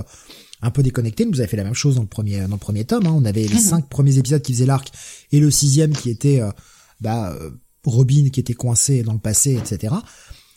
un 0.61 0.71
peu 0.71 0.83
déconnecté. 0.83 1.25
Nous 1.25 1.39
avez 1.39 1.47
fait 1.47 1.57
la 1.57 1.63
même 1.63 1.73
chose 1.73 1.95
dans 1.95 2.01
le 2.01 2.07
premier 2.07 2.41
dans 2.41 2.55
le 2.55 2.57
premier 2.57 2.85
tome. 2.85 3.07
Hein. 3.07 3.13
On 3.15 3.25
avait 3.25 3.43
les 3.43 3.55
mhm. 3.55 3.59
cinq 3.59 3.89
premiers 3.89 4.17
épisodes 4.17 4.41
qui 4.41 4.53
faisaient 4.53 4.65
l'arc 4.65 4.91
et 5.31 5.39
le 5.39 5.51
sixième 5.51 5.93
qui 5.93 6.09
était 6.09 6.41
euh, 6.41 6.51
bah, 6.99 7.31
euh, 7.31 7.51
Robin 7.85 8.29
qui 8.29 8.39
était 8.39 8.53
coincé 8.53 9.03
dans 9.03 9.13
le 9.13 9.19
passé, 9.19 9.57
etc. 9.57 9.95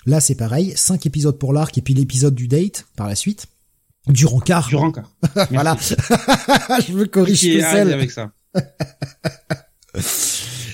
Là 0.07 0.21
c'est 0.21 0.35
pareil, 0.35 0.73
cinq 0.77 1.07
épisodes 1.07 1.39
pour 1.39 1.53
l'arc 1.53 1.77
et 1.79 1.83
puis 1.83 1.95
l'épisode 1.95 2.35
du 2.35 2.49
date 2.49 2.87
par 2.97 3.09
la 3.09 3.15
suite. 3.15 3.47
Du 4.07 4.27
rencard. 4.27 4.69
Du 4.69 4.77
rencard. 4.77 5.11
voilà. 5.51 5.77
Je 5.81 6.93
me 6.93 7.07
corrige 7.07 7.41
tout 7.41 7.61
seul. 7.61 7.93
avec 7.93 8.11
ça. 8.11 8.33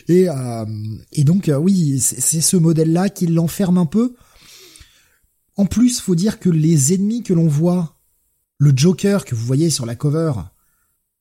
et, 0.09 0.29
euh, 0.29 0.65
et 1.13 1.23
donc 1.23 1.49
oui, 1.61 2.01
c'est 2.01 2.41
ce 2.41 2.57
modèle-là 2.57 3.09
qui 3.09 3.29
l'enferme 3.29 3.79
un 3.79 3.87
peu. 3.87 4.15
En 5.57 5.67
plus, 5.67 6.01
faut 6.01 6.17
dire 6.17 6.41
que 6.41 6.49
les 6.49 6.95
ennemis 6.95 7.23
que 7.23 7.33
l'on 7.33 7.47
voit 7.47 8.00
le 8.61 8.73
Joker 8.77 9.25
que 9.25 9.35
vous 9.35 9.45
voyez 9.45 9.71
sur 9.71 9.87
la 9.87 9.97
cover, 9.97 10.33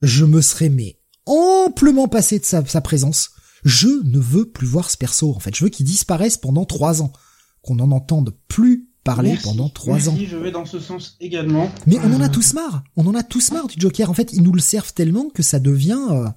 je 0.02 0.26
me 0.26 0.42
serais 0.42 0.70
mais 0.70 1.00
amplement 1.26 2.10
passé 2.10 2.38
de 2.38 2.44
sa, 2.44 2.82
présence. 2.82 3.32
Je 3.64 3.88
ne 3.88 4.20
veux 4.20 4.46
plus 4.46 4.68
voir 4.68 4.90
ce 4.92 4.98
perso. 4.98 5.34
En 5.34 5.40
fait, 5.40 5.56
je 5.56 5.64
veux 5.64 5.70
qu'il 5.70 5.86
disparaisse 5.86 6.38
pendant 6.38 6.66
trois 6.66 7.02
ans, 7.02 7.14
qu'on 7.62 7.76
n'en 7.76 7.92
entende 7.92 8.36
plus 8.50 8.90
parler 9.06 9.38
pendant 9.42 9.70
trois 9.70 10.10
ans. 10.10 10.18
je 10.20 10.36
vais 10.36 10.52
dans 10.52 10.66
ce 10.66 10.80
sens 10.80 11.16
également. 11.22 11.72
Mais 11.88 11.98
on 12.04 12.14
en 12.14 12.22
a 12.22 12.28
tous 12.28 12.54
marre. 12.54 12.84
On 12.98 13.08
en 13.08 13.16
a 13.16 13.24
tous 13.24 13.52
marre 13.52 13.68
du 13.68 13.80
Joker. 13.80 14.10
En 14.10 14.14
fait, 14.14 14.34
ils 14.34 14.44
nous 14.44 14.52
le 14.52 14.60
servent 14.60 14.94
tellement 14.94 15.30
que 15.30 15.42
ça 15.42 15.60
devient, 15.60 16.08
euh, 16.12 16.28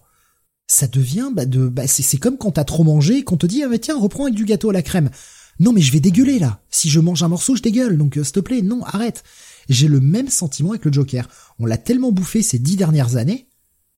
ça 0.69 0.87
devient, 0.87 1.31
bah, 1.35 1.47
de, 1.47 1.67
bah, 1.67 1.88
c'est 1.88 2.17
comme 2.17 2.38
quand 2.38 2.53
t'as 2.53 2.65
trop 2.65 2.85
mangé 2.85 3.19
et 3.19 3.25
qu'on 3.25 3.37
te 3.37 3.47
dit, 3.47 3.65
ah, 3.65 3.79
tiens, 3.79 3.99
reprends 3.99 4.25
avec 4.25 4.37
du 4.37 4.45
gâteau 4.45 4.71
à 4.71 4.73
la 4.73 4.83
crème. 4.83 5.11
Non, 5.59 5.73
mais 5.73 5.81
je 5.81 5.93
vais 5.93 6.01
dégueuler 6.01 6.38
là. 6.38 6.61
Si 6.71 6.88
je 6.88 7.01
mange 7.01 7.25
un 7.25 7.29
morceau, 7.29 7.57
je 7.57 7.62
dégueule. 7.62 7.99
Donc, 7.99 8.17
euh, 8.19 8.23
s'il 8.23 8.35
te 8.35 8.41
plaît, 8.41 8.62
non, 8.62 8.85
arrête 8.85 9.25
j'ai 9.73 9.89
le 9.89 10.01
même 10.01 10.29
sentiment 10.29 10.71
avec 10.71 10.85
le 10.85 10.93
Joker. 10.93 11.29
On 11.59 11.67
l'a 11.67 11.79
tellement 11.79 12.13
bouffé 12.13 12.43
ces 12.43 12.59
dix 12.59 12.77
dernières 12.77 13.17
années 13.17 13.49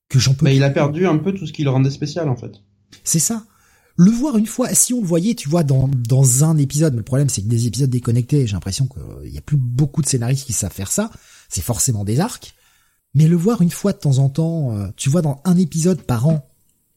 que 0.08 0.18
j'en 0.18 0.34
peux. 0.34 0.44
Mais 0.44 0.56
il 0.56 0.62
a 0.62 0.70
perdu 0.70 1.06
un 1.06 1.18
peu 1.18 1.32
tout 1.32 1.46
ce 1.46 1.52
qui 1.52 1.64
le 1.64 1.70
rendait 1.70 1.90
spécial 1.90 2.28
en 2.28 2.36
fait. 2.36 2.52
C'est 3.02 3.18
ça. 3.18 3.44
Le 3.96 4.10
voir 4.10 4.36
une 4.36 4.46
fois, 4.46 4.74
si 4.74 4.92
on 4.92 5.00
le 5.00 5.06
voyait, 5.06 5.34
tu 5.34 5.48
vois, 5.48 5.62
dans, 5.62 5.88
dans 5.88 6.42
un 6.42 6.56
épisode, 6.56 6.94
mais 6.94 6.98
le 6.98 7.04
problème 7.04 7.28
c'est 7.28 7.42
que 7.42 7.48
des 7.48 7.66
épisodes 7.66 7.90
déconnectés, 7.90 8.46
j'ai 8.46 8.54
l'impression 8.54 8.88
qu'il 8.88 9.32
y 9.32 9.38
a 9.38 9.42
plus 9.42 9.56
beaucoup 9.56 10.02
de 10.02 10.08
scénaristes 10.08 10.46
qui 10.46 10.52
savent 10.52 10.72
faire 10.72 10.90
ça. 10.90 11.10
C'est 11.48 11.62
forcément 11.62 12.04
des 12.04 12.20
arcs. 12.20 12.54
Mais 13.14 13.28
le 13.28 13.36
voir 13.36 13.62
une 13.62 13.70
fois 13.70 13.92
de 13.92 13.98
temps 13.98 14.18
en 14.18 14.28
temps, 14.28 14.72
euh, 14.72 14.88
tu 14.96 15.08
vois, 15.08 15.22
dans 15.22 15.40
un 15.44 15.56
épisode 15.56 16.02
par 16.02 16.26
an, 16.26 16.50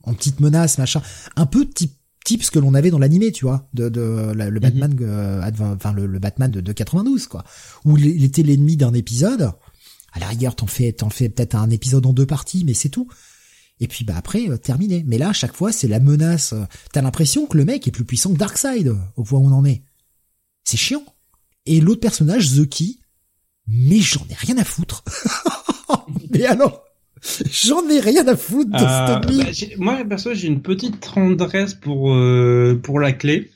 en 0.04 0.14
petite 0.14 0.40
menace, 0.40 0.78
machin, 0.78 1.02
un 1.36 1.46
peu 1.46 1.68
type 1.68 1.97
ce 2.28 2.52
que 2.52 2.60
l'on 2.60 2.74
avait 2.74 2.92
dans 2.92 3.00
l'animé, 3.00 3.32
tu 3.32 3.46
vois, 3.46 3.68
de, 3.74 3.90
de 3.90 4.34
le 4.34 4.52
mhm. 4.52 4.60
Batman, 4.60 4.98
euh, 5.02 5.52
enfin 5.60 5.94
le, 5.94 6.20
Batman 6.20 6.52
de, 6.52 6.74
92, 6.74 7.28
quoi, 7.28 7.44
où 7.86 7.98
il 7.98 8.24
était 8.24 8.44
l'ennemi 8.44 8.78
d'un 8.78 8.94
épisode. 8.94 9.52
À 10.14 10.20
la 10.20 10.28
rigueur, 10.28 10.56
t'en 10.56 10.68
fais, 10.68 10.94
t'en 10.94 11.10
fais 11.10 11.30
peut-être 11.30 11.56
un 11.56 11.70
épisode 11.70 12.06
en 12.06 12.14
deux 12.14 12.26
parties, 12.26 12.64
mais 12.66 12.74
c'est 12.74 12.90
tout. 12.90 13.08
Et 13.80 13.88
puis 13.88 14.04
bah 14.04 14.16
après, 14.18 14.50
euh, 14.50 14.58
terminé. 14.58 15.04
Mais 15.06 15.18
là, 15.18 15.30
à 15.30 15.34
chaque 15.34 15.56
fois, 15.56 15.72
c'est 15.72 15.88
la 15.88 16.00
menace. 16.00 16.54
T'as 16.92 17.02
l'impression 17.02 17.46
que 17.46 17.58
le 17.58 17.66
mec 17.66 17.88
est 17.88 17.92
plus 17.92 18.06
puissant 18.06 18.34
que 18.34 18.38
Darkseid, 18.38 18.96
au 19.16 19.24
point 19.24 19.40
où 19.40 19.46
on 19.46 19.52
en 19.52 19.66
est. 19.66 19.84
C'est 20.64 20.78
chiant. 20.78 21.04
Et 21.66 21.80
l'autre 21.80 22.02
personnage, 22.02 22.56
The 22.56 22.68
Key, 22.68 22.96
mais 23.68 24.00
j'en 24.00 24.26
ai 24.30 24.34
rien 24.34 24.58
à 24.58 24.64
foutre. 24.64 25.04
mais 26.32 26.46
alors, 26.46 26.87
J'en 27.52 27.88
ai 27.90 28.00
rien 28.00 28.28
à 28.28 28.36
foutre 28.36 28.72
de 28.72 28.76
euh, 28.76 28.80
bah, 28.80 29.22
Moi, 29.78 30.06
perso, 30.08 30.34
j'ai 30.34 30.48
une 30.48 30.62
petite 30.62 31.00
tendresse 31.00 31.74
pour 31.74 32.14
euh, 32.14 32.80
pour 32.82 33.00
la 33.00 33.12
clé 33.12 33.50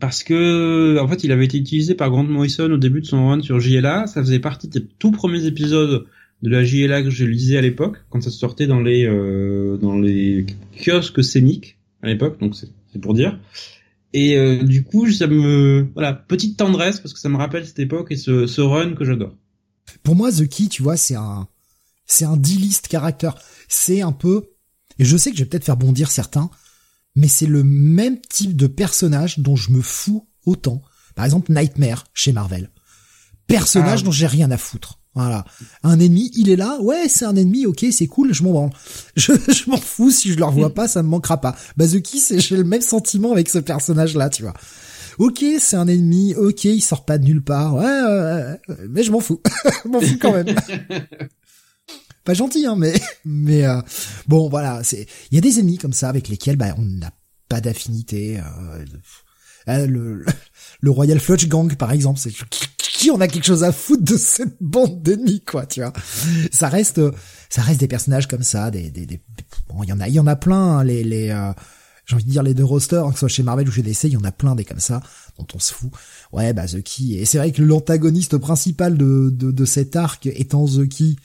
parce 0.00 0.24
que 0.24 0.98
en 0.98 1.08
fait, 1.08 1.24
il 1.24 1.32
avait 1.32 1.44
été 1.44 1.58
utilisé 1.58 1.94
par 1.94 2.10
Grant 2.10 2.24
Morrison 2.24 2.70
au 2.70 2.76
début 2.76 3.00
de 3.00 3.06
son 3.06 3.28
run 3.28 3.40
sur 3.42 3.60
JLA. 3.60 4.06
Ça 4.06 4.20
faisait 4.20 4.40
partie 4.40 4.68
des 4.68 4.84
tout 4.84 5.12
premiers 5.12 5.46
épisodes 5.46 6.06
de 6.42 6.50
la 6.50 6.64
JLA 6.64 7.02
que 7.02 7.10
je 7.10 7.24
lisais 7.24 7.56
à 7.56 7.60
l'époque 7.62 7.98
quand 8.10 8.20
ça 8.20 8.30
sortait 8.30 8.66
dans 8.66 8.80
les 8.80 9.06
euh, 9.06 9.76
dans 9.76 9.96
les 9.98 10.46
kiosques 10.76 11.22
scéniques 11.22 11.78
à 12.02 12.08
l'époque. 12.08 12.40
Donc 12.40 12.54
c'est 12.54 13.00
pour 13.00 13.14
dire. 13.14 13.38
Et 14.12 14.36
euh, 14.36 14.62
du 14.62 14.82
coup, 14.82 15.10
ça 15.10 15.26
me 15.26 15.86
voilà 15.94 16.12
petite 16.12 16.56
tendresse 16.56 17.00
parce 17.00 17.12
que 17.12 17.20
ça 17.20 17.28
me 17.28 17.36
rappelle 17.36 17.66
cette 17.66 17.78
époque 17.78 18.08
et 18.10 18.16
ce, 18.16 18.46
ce 18.46 18.60
run 18.60 18.94
que 18.94 19.04
j'adore. 19.04 19.34
Pour 20.02 20.16
moi, 20.16 20.32
The 20.32 20.48
Key, 20.48 20.68
tu 20.68 20.82
vois, 20.82 20.96
c'est 20.96 21.14
un 21.14 21.46
c'est 22.06 22.24
un 22.24 22.36
D-list 22.36 22.88
caractère. 22.88 23.34
C'est 23.68 24.02
un 24.02 24.12
peu, 24.12 24.50
et 24.98 25.04
je 25.04 25.16
sais 25.16 25.30
que 25.30 25.36
je 25.36 25.42
vais 25.42 25.48
peut-être 25.48 25.64
faire 25.64 25.76
bondir 25.76 26.10
certains, 26.10 26.50
mais 27.14 27.28
c'est 27.28 27.46
le 27.46 27.64
même 27.64 28.20
type 28.20 28.56
de 28.56 28.66
personnage 28.66 29.38
dont 29.38 29.56
je 29.56 29.70
me 29.72 29.82
fous 29.82 30.28
autant. 30.44 30.82
Par 31.14 31.24
exemple, 31.24 31.52
Nightmare 31.52 32.04
chez 32.14 32.32
Marvel. 32.32 32.70
Personnage 33.46 34.00
ah. 34.02 34.04
dont 34.04 34.10
j'ai 34.10 34.26
rien 34.26 34.50
à 34.50 34.58
foutre. 34.58 35.00
Voilà. 35.14 35.46
Un 35.82 35.98
ennemi, 35.98 36.30
il 36.34 36.50
est 36.50 36.56
là, 36.56 36.78
ouais, 36.82 37.08
c'est 37.08 37.24
un 37.24 37.34
ennemi, 37.36 37.64
ok, 37.64 37.86
c'est 37.90 38.06
cool, 38.06 38.34
je 38.34 38.42
m'en 38.42 38.52
branle. 38.52 38.70
Je, 39.16 39.32
je 39.32 39.70
m'en 39.70 39.78
fous, 39.78 40.10
si 40.10 40.30
je 40.30 40.36
le 40.36 40.44
revois 40.44 40.74
pas, 40.74 40.88
ça 40.88 41.02
me 41.02 41.08
manquera 41.08 41.40
pas. 41.40 41.56
Bazuki, 41.78 42.20
c'est, 42.20 42.38
j'ai 42.46 42.56
le 42.56 42.64
même 42.64 42.82
sentiment 42.82 43.32
avec 43.32 43.48
ce 43.48 43.58
personnage-là, 43.58 44.28
tu 44.28 44.42
vois. 44.42 44.52
Ok, 45.18 45.42
c'est 45.58 45.76
un 45.76 45.88
ennemi, 45.88 46.34
ok, 46.34 46.64
il 46.64 46.82
sort 46.82 47.06
pas 47.06 47.16
de 47.16 47.24
nulle 47.24 47.42
part, 47.42 47.76
ouais 47.76 48.58
mais 48.90 49.02
je 49.02 49.10
m'en 49.10 49.20
fous. 49.20 49.40
je 49.84 49.88
m'en 49.88 50.00
fous 50.02 50.18
quand 50.20 50.32
même. 50.32 50.54
Pas 52.26 52.34
gentil, 52.34 52.66
hein, 52.66 52.76
mais 52.76 52.92
mais 53.24 53.64
euh, 53.64 53.80
bon, 54.28 54.50
voilà, 54.50 54.84
c'est 54.84 55.06
il 55.30 55.36
y 55.36 55.38
a 55.38 55.40
des 55.40 55.58
ennemis 55.58 55.78
comme 55.78 55.94
ça 55.94 56.10
avec 56.10 56.28
lesquels 56.28 56.56
bah, 56.56 56.74
on 56.76 56.82
n'a 56.82 57.12
pas 57.48 57.62
d'affinité. 57.62 58.38
Euh, 58.38 58.84
euh 59.68 59.86
le, 59.86 60.24
le 60.80 60.90
Royal 60.90 61.18
Flush 61.18 61.48
Gang, 61.48 61.74
par 61.76 61.92
exemple, 61.92 62.20
c'est 62.20 62.32
qui 62.96 63.10
on 63.10 63.20
a 63.20 63.28
quelque 63.28 63.46
chose 63.46 63.64
à 63.64 63.72
foutre 63.72 64.04
de 64.04 64.16
cette 64.16 64.56
bande 64.60 65.02
d'ennemis, 65.02 65.42
quoi, 65.42 65.66
tu 65.66 65.80
vois. 65.80 65.92
Ça 66.50 66.68
reste, 66.68 67.00
ça 67.50 67.62
reste 67.62 67.80
des 67.80 67.88
personnages 67.88 68.26
comme 68.26 68.42
ça, 68.42 68.70
des, 68.70 68.90
des, 68.90 69.06
des 69.06 69.20
bon, 69.68 69.82
il 69.82 69.88
y 69.88 69.92
en 69.92 70.00
a, 70.00 70.08
il 70.08 70.14
y 70.14 70.20
en 70.20 70.26
a 70.26 70.36
plein, 70.36 70.78
hein, 70.78 70.84
les, 70.84 71.04
les, 71.04 71.30
euh, 71.30 71.52
j'ai 72.06 72.14
envie 72.14 72.24
de 72.24 72.30
dire 72.30 72.42
les 72.42 72.54
deux 72.54 72.64
rosters, 72.64 73.04
hein, 73.04 73.08
que 73.08 73.14
ce 73.14 73.20
soit 73.20 73.28
chez 73.28 73.42
Marvel 73.42 73.68
ou 73.68 73.72
chez 73.72 73.82
DC, 73.82 74.04
il 74.04 74.12
y 74.12 74.16
en 74.16 74.24
a 74.24 74.32
plein 74.32 74.54
des 74.54 74.64
comme 74.64 74.80
ça, 74.80 75.02
dont 75.38 75.46
on 75.54 75.58
se 75.58 75.74
fout. 75.74 75.90
Ouais, 76.32 76.52
bah 76.52 76.66
The 76.66 76.82
Key, 76.82 77.14
et 77.14 77.24
c'est 77.24 77.38
vrai 77.38 77.52
que 77.52 77.62
l'antagoniste 77.62 78.38
principal 78.38 78.96
de, 78.96 79.30
de, 79.30 79.50
de 79.50 79.64
cet 79.64 79.96
arc 79.96 80.26
étant 80.26 80.66
The 80.66 80.88
Key, 80.88 81.16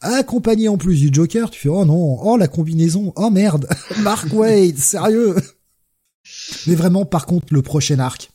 accompagné 0.00 0.68
en 0.68 0.78
plus 0.78 1.00
du 1.00 1.10
Joker, 1.12 1.50
tu 1.50 1.60
fais 1.60 1.68
oh 1.68 1.84
non, 1.84 2.18
oh 2.22 2.36
la 2.36 2.48
combinaison, 2.48 3.12
oh 3.16 3.30
merde, 3.30 3.68
Mark 4.02 4.32
Wade, 4.32 4.78
sérieux. 4.78 5.36
Mais 6.66 6.74
vraiment, 6.74 7.04
par 7.04 7.26
contre, 7.26 7.46
le 7.50 7.62
prochain 7.62 7.98
arc, 7.98 8.30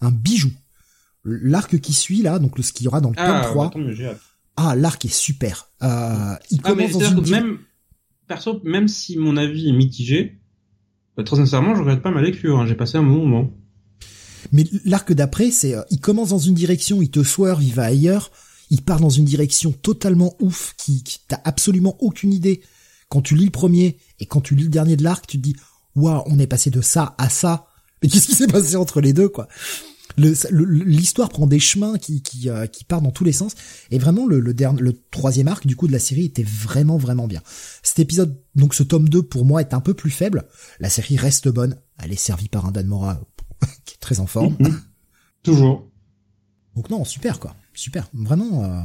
un 0.00 0.10
bijou. 0.10 0.50
L'arc 1.24 1.78
qui 1.80 1.94
suit 1.94 2.22
là, 2.22 2.38
donc 2.38 2.58
ce 2.60 2.72
qu'il 2.72 2.84
y 2.84 2.88
aura 2.88 3.00
dans 3.00 3.10
le 3.10 3.16
tome 3.16 3.40
3. 3.42 3.70
Bah, 3.74 4.18
ah, 4.56 4.76
l'arc 4.76 5.02
est 5.04 5.14
super. 5.14 5.70
Euh, 5.82 6.34
il 6.50 6.60
ah, 6.64 6.68
commence 6.68 6.92
dans 6.92 7.24
une... 7.24 7.30
même 7.30 7.58
perso, 8.28 8.60
même 8.64 8.88
si 8.88 9.16
mon 9.16 9.36
avis 9.36 9.68
est 9.68 9.72
mitigé, 9.72 10.38
bah, 11.16 11.24
très 11.24 11.36
sincèrement, 11.36 11.74
je 11.74 11.80
regrette 11.80 12.02
pas 12.02 12.10
ma 12.10 12.20
lecture. 12.20 12.58
Hein, 12.58 12.66
J'ai 12.66 12.74
passé 12.74 12.98
un 12.98 13.02
bon 13.02 13.26
moment. 13.26 13.50
Mais 14.52 14.64
l'arc 14.84 15.12
d'après, 15.12 15.50
c'est, 15.50 15.74
euh, 15.74 15.82
il 15.90 15.98
commence 15.98 16.28
dans 16.28 16.38
une 16.38 16.54
direction, 16.54 17.00
il 17.00 17.10
te 17.10 17.22
swerve, 17.22 17.62
il 17.62 17.72
va 17.72 17.84
ailleurs 17.84 18.30
il 18.70 18.82
part 18.82 19.00
dans 19.00 19.10
une 19.10 19.24
direction 19.24 19.72
totalement 19.72 20.34
ouf 20.40 20.74
qui, 20.76 21.02
qui 21.02 21.20
t'as 21.28 21.40
absolument 21.44 21.96
aucune 22.00 22.32
idée. 22.32 22.62
Quand 23.08 23.22
tu 23.22 23.36
lis 23.36 23.44
le 23.44 23.50
premier 23.50 23.98
et 24.18 24.26
quand 24.26 24.40
tu 24.40 24.54
lis 24.54 24.64
le 24.64 24.70
dernier 24.70 24.96
de 24.96 25.04
l'arc, 25.04 25.26
tu 25.26 25.38
te 25.38 25.42
dis 25.42 25.56
waouh, 25.94 26.22
on 26.26 26.38
est 26.38 26.46
passé 26.46 26.70
de 26.70 26.80
ça 26.80 27.14
à 27.18 27.28
ça. 27.28 27.68
Mais 28.02 28.08
qu'est-ce 28.08 28.26
qui 28.26 28.34
s'est 28.34 28.46
passé 28.46 28.76
entre 28.76 29.00
les 29.00 29.12
deux 29.12 29.28
quoi? 29.28 29.48
L'histoire 30.16 31.28
prend 31.28 31.46
des 31.46 31.58
chemins 31.58 31.98
qui 31.98 32.22
qui, 32.22 32.48
euh, 32.48 32.66
qui 32.66 32.84
partent 32.84 33.02
dans 33.02 33.10
tous 33.10 33.24
les 33.24 33.32
sens 33.32 33.54
et 33.90 33.98
vraiment 33.98 34.26
le 34.26 34.38
le, 34.38 34.54
dernier, 34.54 34.80
le 34.80 34.92
troisième 35.10 35.48
arc 35.48 35.66
du 35.66 35.74
coup 35.74 35.88
de 35.88 35.92
la 35.92 35.98
série 35.98 36.26
était 36.26 36.44
vraiment 36.44 36.98
vraiment 36.98 37.26
bien. 37.26 37.42
Cet 37.82 37.98
épisode 37.98 38.40
donc 38.54 38.74
ce 38.74 38.84
tome 38.84 39.08
2 39.08 39.22
pour 39.22 39.44
moi 39.44 39.60
est 39.60 39.74
un 39.74 39.80
peu 39.80 39.94
plus 39.94 40.10
faible. 40.10 40.44
La 40.78 40.88
série 40.88 41.16
reste 41.16 41.48
bonne. 41.48 41.80
Elle 41.98 42.12
est 42.12 42.16
servie 42.16 42.48
par 42.48 42.66
un 42.66 42.70
Dan 42.70 42.86
Mora 42.86 43.20
qui 43.84 43.94
est 43.94 44.00
très 44.00 44.20
en 44.20 44.26
forme. 44.26 44.56
Toujours. 45.42 45.90
Donc 46.76 46.90
non, 46.90 47.04
super 47.04 47.40
quoi 47.40 47.56
super, 47.74 48.08
vraiment. 48.12 48.64
Euh, 48.64 48.82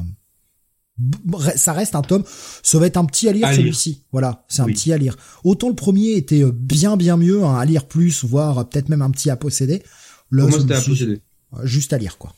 ça 1.55 1.73
reste 1.73 1.95
un 1.95 2.01
tome. 2.01 2.23
Ça 2.63 2.79
va 2.79 2.87
être 2.87 2.97
un 2.97 3.05
petit 3.05 3.29
à 3.29 3.31
lire 3.31 3.47
celui-ci. 3.53 4.03
Voilà, 4.11 4.45
c'est 4.47 4.61
un 4.61 4.65
petit 4.65 4.91
à 4.91 4.97
lire. 4.97 5.15
Autant 5.43 5.69
le 5.69 5.75
premier 5.75 6.13
était 6.13 6.43
euh, 6.43 6.51
bien 6.51 6.97
bien 6.97 7.17
mieux, 7.17 7.43
un 7.43 7.55
à 7.55 7.65
lire 7.65 7.87
plus, 7.87 8.23
voire 8.23 8.67
peut-être 8.67 8.89
même 8.89 9.01
un 9.01 9.11
petit 9.11 9.29
à 9.29 9.35
posséder. 9.35 9.83
Moi, 10.31 10.51
c'était 10.51 10.75
à 10.75 10.81
posséder. 10.81 11.21
Juste 11.63 11.93
à 11.93 11.97
lire 11.97 12.17
quoi. 12.17 12.33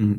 Euh, 0.00 0.14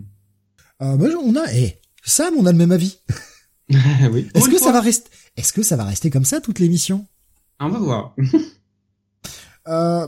bah, 0.80 1.08
on 1.24 1.36
a, 1.36 1.54
eh, 1.54 1.80
Sam, 2.04 2.34
on 2.38 2.46
a 2.46 2.52
le 2.52 2.58
même 2.58 2.72
avis. 2.72 3.00
oui. 4.12 4.28
Est-ce 4.34 4.50
que 4.50 4.60
ça 4.60 4.72
va 4.72 4.82
rester 4.82 5.10
Est-ce 5.38 5.54
que 5.54 5.64
ça 5.64 5.76
va 5.76 5.86
rester 5.86 6.10
comme 6.10 6.26
ça 6.26 6.42
toute 6.42 6.60
l'émission? 6.60 7.08
On 7.60 7.70
va 7.70 7.80
voir. 7.80 8.16
euh... 9.68 10.08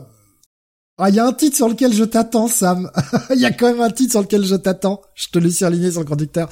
Ah, 0.99 1.09
il 1.09 1.15
y 1.15 1.19
a 1.19 1.25
un 1.27 1.33
titre 1.33 1.55
sur 1.55 1.69
lequel 1.69 1.93
je 1.93 2.03
t'attends, 2.03 2.47
Sam. 2.47 2.89
Il 3.35 3.39
y 3.39 3.45
a 3.45 3.51
quand 3.51 3.67
même 3.67 3.81
un 3.81 3.91
titre 3.91 4.13
sur 4.13 4.21
lequel 4.21 4.43
je 4.43 4.55
t'attends. 4.55 5.01
Je 5.13 5.27
te 5.27 5.37
le 5.37 5.51
suis 5.51 5.63
aligné 5.63 5.91
sur 5.91 5.99
le 5.99 6.07
conducteur. 6.07 6.49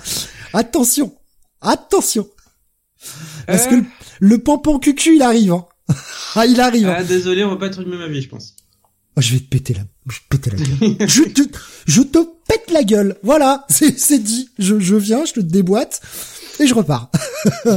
Attention, 0.54 1.16
attention. 1.62 2.28
Parce 3.48 3.66
que 3.66 3.76
le, 3.76 3.86
le 4.20 4.38
pompon 4.38 4.78
cucu, 4.78 5.16
il 5.16 5.24
arrive. 5.24 5.52
Hein. 5.52 5.66
ah, 6.36 6.46
il 6.46 6.60
arrive. 6.60 6.88
Ah, 6.90 7.04
désolé, 7.04 7.44
on 7.44 7.50
va 7.50 7.58
pas 7.58 7.70
truquer 7.70 7.90
ma 7.90 8.08
vie, 8.08 8.22
je 8.22 8.30
pense. 8.30 8.56
Oh, 9.18 9.22
je 9.22 9.34
vais 9.34 9.40
te 9.40 9.48
péter 9.48 9.74
la, 9.74 9.82
je 10.10 10.16
vais 10.16 10.20
te 10.20 10.28
péter 10.30 10.50
la 10.52 10.58
gueule. 10.58 11.08
je, 11.10 11.24
te, 11.24 11.42
je 11.88 12.02
te 12.02 12.20
pète 12.48 12.70
la 12.72 12.84
gueule. 12.84 13.18
Voilà, 13.24 13.66
c'est, 13.70 13.98
c'est 13.98 14.20
dit. 14.20 14.50
Je, 14.60 14.80
je 14.80 14.96
viens, 14.96 15.26
je 15.26 15.34
te 15.34 15.40
déboîte 15.40 16.02
et 16.60 16.68
je 16.68 16.74
repars. 16.74 17.10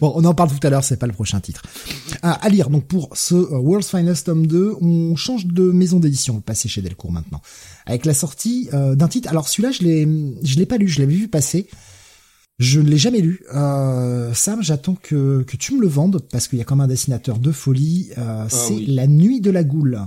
bon, 0.00 0.12
on 0.16 0.24
en 0.24 0.34
parle 0.34 0.50
tout 0.50 0.66
à 0.66 0.70
l'heure, 0.70 0.84
c'est 0.84 0.98
pas 0.98 1.06
le 1.06 1.12
prochain 1.12 1.40
titre. 1.40 1.62
Ah, 2.22 2.38
à 2.42 2.48
lire, 2.48 2.70
donc 2.70 2.86
pour 2.86 3.10
ce 3.14 3.34
euh, 3.34 3.58
World's 3.58 3.90
Finest 3.90 4.26
Tome 4.26 4.46
2, 4.46 4.76
on 4.80 5.16
change 5.16 5.46
de 5.46 5.64
maison 5.70 5.98
d'édition, 6.00 6.40
passé 6.40 6.68
chez 6.68 6.82
Delcourt 6.82 7.12
maintenant. 7.12 7.42
Avec 7.86 8.04
la 8.06 8.14
sortie 8.14 8.68
euh, 8.72 8.94
d'un 8.94 9.08
titre, 9.08 9.28
alors 9.28 9.48
celui-là, 9.48 9.70
je 9.72 9.82
l'ai, 9.82 10.08
je 10.42 10.58
l'ai 10.58 10.66
pas 10.66 10.78
lu, 10.78 10.88
je 10.88 11.00
l'avais 11.00 11.14
vu 11.14 11.28
passer. 11.28 11.68
Je 12.58 12.80
ne 12.80 12.88
l'ai 12.88 12.98
jamais 12.98 13.20
lu. 13.20 13.42
Euh, 13.54 14.32
Sam, 14.34 14.62
j'attends 14.62 14.94
que, 14.94 15.42
que 15.42 15.56
tu 15.56 15.74
me 15.74 15.80
le 15.80 15.88
vendes, 15.88 16.20
parce 16.30 16.48
qu'il 16.48 16.58
y 16.58 16.62
a 16.62 16.64
comme 16.64 16.80
un 16.80 16.86
dessinateur 16.86 17.38
de 17.38 17.50
folie. 17.50 18.10
Euh, 18.18 18.44
ah, 18.44 18.46
c'est 18.48 18.74
oui. 18.74 18.86
La 18.86 19.06
Nuit 19.06 19.40
de 19.40 19.50
la 19.50 19.64
Goule. 19.64 20.00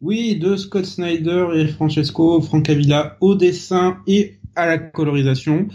Oui, 0.00 0.38
de 0.38 0.56
Scott 0.56 0.84
Snyder 0.84 1.48
et 1.54 1.66
Francesco 1.68 2.40
Francavilla 2.40 3.16
au 3.20 3.34
dessin 3.34 3.98
et 4.06 4.37
à 4.58 4.66
la 4.66 4.78
colorisation, 4.78 5.68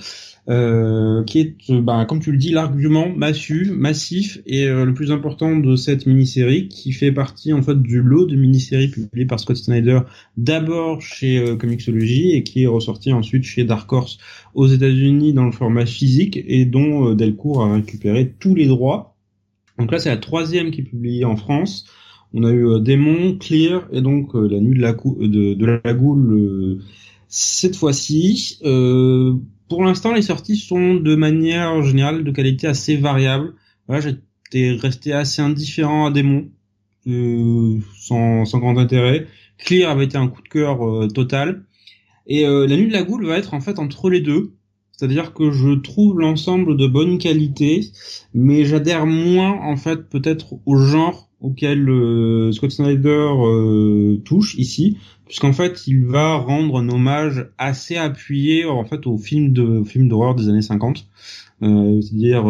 euh, 0.49 1.23
qui 1.23 1.39
est, 1.39 1.71
bah, 1.71 2.05
comme 2.05 2.19
tu 2.19 2.34
le 2.34 2.38
dis, 2.38 2.51
l'argument 2.51 3.07
massu, 3.07 3.71
massif 3.71 4.39
et 4.45 4.67
euh, 4.67 4.84
le 4.84 4.93
plus 4.93 5.11
important 5.11 5.57
de 5.57 5.77
cette 5.77 6.05
mini-série, 6.05 6.67
qui 6.67 6.91
fait 6.91 7.13
partie 7.13 7.53
en 7.53 7.61
fait 7.61 7.81
du 7.81 8.01
lot 8.01 8.25
de 8.25 8.36
mini-séries 8.36 8.89
publiées 8.89 9.25
par 9.25 9.39
Scott 9.39 9.55
Snyder, 9.55 10.01
d'abord 10.36 11.01
chez 11.01 11.38
euh, 11.38 11.55
Comixology 11.55 12.31
et 12.31 12.43
qui 12.43 12.63
est 12.63 12.67
ressorti 12.67 13.13
ensuite 13.13 13.45
chez 13.45 13.63
Dark 13.63 13.91
Horse 13.91 14.17
aux 14.53 14.67
États-Unis 14.67 15.31
dans 15.31 15.45
le 15.45 15.53
format 15.53 15.86
physique 15.86 16.38
et 16.45 16.65
dont 16.65 17.09
euh, 17.09 17.15
Delcourt 17.15 17.63
a 17.63 17.75
récupéré 17.75 18.34
tous 18.38 18.53
les 18.53 18.67
droits. 18.67 19.15
Donc 19.79 19.93
là, 19.93 19.99
c'est 19.99 20.09
la 20.09 20.17
troisième 20.17 20.71
qui 20.71 20.81
est 20.81 20.86
publiée 20.86 21.23
en 21.23 21.38
France. 21.38 21.86
On 22.34 22.43
a 22.43 22.51
eu 22.51 22.81
Démon, 22.81 23.38
Clear 23.39 23.88
et 23.91 24.01
donc 24.01 24.34
la 24.34 24.59
nuit 24.59 24.77
de 24.77 24.81
la, 24.81 24.93
de, 24.93 25.53
de 25.53 25.65
la 25.65 25.93
goule 25.93 26.79
cette 27.36 27.75
fois-ci. 27.75 28.59
Euh, 28.63 29.34
pour 29.67 29.84
l'instant, 29.84 30.13
les 30.13 30.21
sorties 30.21 30.55
sont 30.55 30.93
de 30.93 31.15
manière 31.15 31.81
générale 31.81 32.23
de 32.23 32.31
qualité 32.31 32.67
assez 32.67 32.95
variable. 32.95 33.55
Voilà, 33.88 34.01
j'étais 34.01 34.77
resté 34.79 35.13
assez 35.13 35.41
indifférent 35.41 36.05
à 36.05 36.11
Démon, 36.11 36.51
euh, 37.07 37.79
sans, 37.99 38.45
sans 38.45 38.59
grand 38.59 38.77
intérêt. 38.77 39.25
Clear 39.57 39.89
avait 39.89 40.05
été 40.05 40.15
un 40.15 40.27
coup 40.27 40.43
de 40.43 40.47
cœur 40.47 40.88
euh, 40.88 41.07
total. 41.07 41.65
Et 42.27 42.45
euh, 42.45 42.67
La 42.67 42.77
Nuit 42.77 42.88
de 42.88 42.93
la 42.93 43.01
Goule 43.01 43.25
va 43.25 43.39
être 43.39 43.55
en 43.55 43.61
fait 43.61 43.79
entre 43.79 44.11
les 44.11 44.21
deux. 44.21 44.53
C'est-à-dire 44.91 45.34
que 45.34 45.49
je 45.49 45.73
trouve 45.79 46.19
l'ensemble 46.19 46.77
de 46.77 46.86
bonne 46.86 47.17
qualité, 47.17 47.81
mais 48.36 48.63
j'adhère 48.63 49.07
moins 49.07 49.59
en 49.59 49.75
fait 49.75 50.07
peut-être 50.07 50.53
au 50.67 50.77
genre 50.77 51.31
auquel 51.43 51.89
euh, 51.89 52.51
Scott 52.53 52.71
Snyder 52.71 53.27
euh, 53.35 54.17
touche 54.23 54.55
ici, 54.55 54.97
puisqu'en 55.25 55.51
fait 55.51 55.85
il 55.85 56.05
va 56.05 56.37
rendre 56.37 56.79
un 56.79 56.89
hommage 56.89 57.47
assez 57.57 57.97
appuyé 57.97 58.65
en 58.65 58.85
fait 58.85 59.05
aux 59.05 59.17
films 59.17 59.51
de 59.51 59.83
films 59.83 60.07
d'horreur 60.07 60.35
des 60.35 60.47
années 60.47 60.61
50, 60.61 61.05
euh, 61.61 62.01
c'est-à-dire 62.01 62.45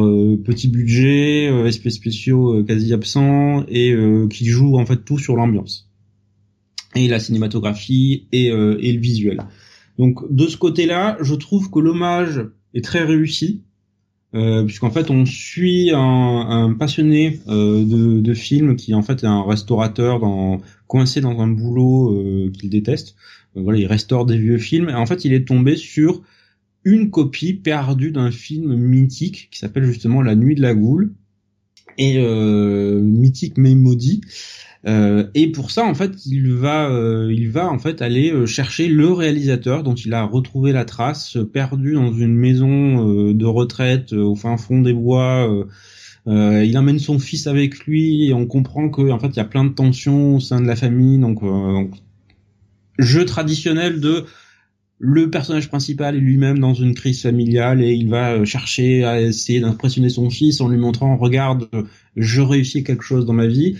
petit 0.45 0.67
budget, 0.67 1.45
effets 1.67 1.89
spéciaux 1.89 2.63
quasi 2.63 2.93
absents 2.93 3.65
et 3.67 3.95
qui 4.29 4.45
joue 4.45 4.77
en 4.77 4.85
fait 4.85 5.03
tout 5.03 5.17
sur 5.17 5.35
l'ambiance. 5.35 5.89
Et 6.95 7.07
la 7.07 7.19
cinématographie 7.19 8.27
et, 8.31 8.47
et 8.47 8.93
le 8.93 8.99
visuel. 8.99 9.41
Donc 9.97 10.19
de 10.31 10.45
ce 10.45 10.57
côté-là, 10.57 11.17
je 11.21 11.33
trouve 11.33 11.71
que 11.71 11.79
l'hommage 11.79 12.45
est 12.75 12.83
très 12.83 13.03
réussi, 13.03 13.63
euh, 14.35 14.63
puisqu'en 14.63 14.89
fait 14.89 15.11
on 15.11 15.25
suit 15.25 15.91
un, 15.93 15.99
un 15.99 16.73
passionné 16.73 17.39
euh, 17.47 17.83
de, 17.85 18.19
de 18.19 18.33
films 18.33 18.75
qui 18.75 18.93
en 18.93 19.01
fait 19.01 19.23
est 19.23 19.27
un 19.27 19.43
restaurateur 19.43 20.19
dans, 20.19 20.59
coincé 20.87 21.21
dans 21.21 21.39
un 21.39 21.47
boulot 21.47 22.13
euh, 22.13 22.51
qu'il 22.51 22.69
déteste. 22.69 23.15
Euh, 23.55 23.61
voilà, 23.61 23.79
il 23.79 23.85
restaure 23.85 24.25
des 24.25 24.37
vieux 24.37 24.57
films 24.57 24.89
et 24.89 24.93
en 24.93 25.05
fait 25.05 25.25
il 25.25 25.33
est 25.33 25.47
tombé 25.47 25.75
sur 25.75 26.21
une 26.83 27.09
copie 27.09 27.53
perdue 27.53 28.11
d'un 28.11 28.31
film 28.31 28.75
mythique 28.75 29.49
qui 29.51 29.59
s'appelle 29.59 29.85
justement 29.85 30.21
La 30.21 30.35
Nuit 30.35 30.55
de 30.55 30.61
la 30.61 30.73
Goule 30.73 31.13
et 31.97 32.17
euh, 32.17 32.99
mythique 33.01 33.57
mais 33.57 33.75
maudit. 33.75 34.21
Euh, 34.85 35.27
et 35.33 35.51
pour 35.51 35.71
ça, 35.71 35.85
en 35.85 35.93
fait, 35.93 36.25
il 36.25 36.53
va, 36.53 36.89
euh, 36.89 37.33
il 37.33 37.49
va 37.49 37.69
en 37.69 37.79
fait 37.79 38.01
aller 38.01 38.31
euh, 38.31 38.45
chercher 38.45 38.87
le 38.89 39.11
réalisateur 39.11 39.83
dont 39.83 39.95
il 39.95 40.13
a 40.13 40.25
retrouvé 40.25 40.73
la 40.73 40.83
trace, 40.83 41.37
perdu 41.53 41.93
dans 41.93 42.11
une 42.11 42.35
maison 42.35 43.33
de 43.33 43.45
retraite 43.45 44.13
au 44.13 44.35
fin 44.35 44.57
fond 44.57 44.81
des 44.81 44.93
bois. 44.93 45.49
il 46.25 46.77
amène 46.77 46.99
son 46.99 47.19
fils 47.19 47.47
avec 47.47 47.85
lui 47.85 48.27
et 48.27 48.33
on 48.33 48.45
comprend 48.45 48.89
que 48.89 49.09
en 49.09 49.19
fait 49.19 49.29
il 49.29 49.37
y 49.37 49.39
a 49.39 49.45
plein 49.45 49.65
de 49.65 49.73
tensions 49.73 50.35
au 50.35 50.39
sein 50.39 50.59
de 50.61 50.67
la 50.67 50.75
famille. 50.75 51.19
Donc, 51.19 51.41
donc 51.41 51.91
jeu 52.99 53.25
traditionnel 53.25 53.99
de 53.99 54.25
le 54.99 55.29
personnage 55.29 55.67
principal 55.67 56.15
est 56.15 56.19
lui-même 56.19 56.59
dans 56.59 56.73
une 56.73 56.93
crise 56.93 57.21
familiale 57.21 57.81
et 57.81 57.93
il 57.93 58.09
va 58.09 58.45
chercher 58.45 59.03
à 59.03 59.21
essayer 59.21 59.59
d'impressionner 59.59 60.09
son 60.09 60.29
fils 60.29 60.61
en 60.61 60.69
lui 60.69 60.77
montrant 60.77 61.17
regarde 61.17 61.67
je 62.15 62.41
réussis 62.41 62.83
quelque 62.83 63.03
chose 63.03 63.25
dans 63.25 63.33
ma 63.33 63.47
vie 63.47 63.75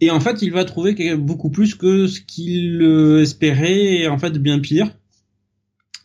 et 0.00 0.10
en 0.10 0.20
fait, 0.20 0.42
il 0.42 0.52
va 0.52 0.64
trouver 0.64 1.16
beaucoup 1.16 1.50
plus 1.50 1.74
que 1.74 2.06
ce 2.06 2.20
qu'il 2.20 2.82
espérait, 3.20 4.00
et 4.00 4.08
en 4.08 4.18
fait 4.18 4.38
bien 4.38 4.58
pire. 4.58 4.90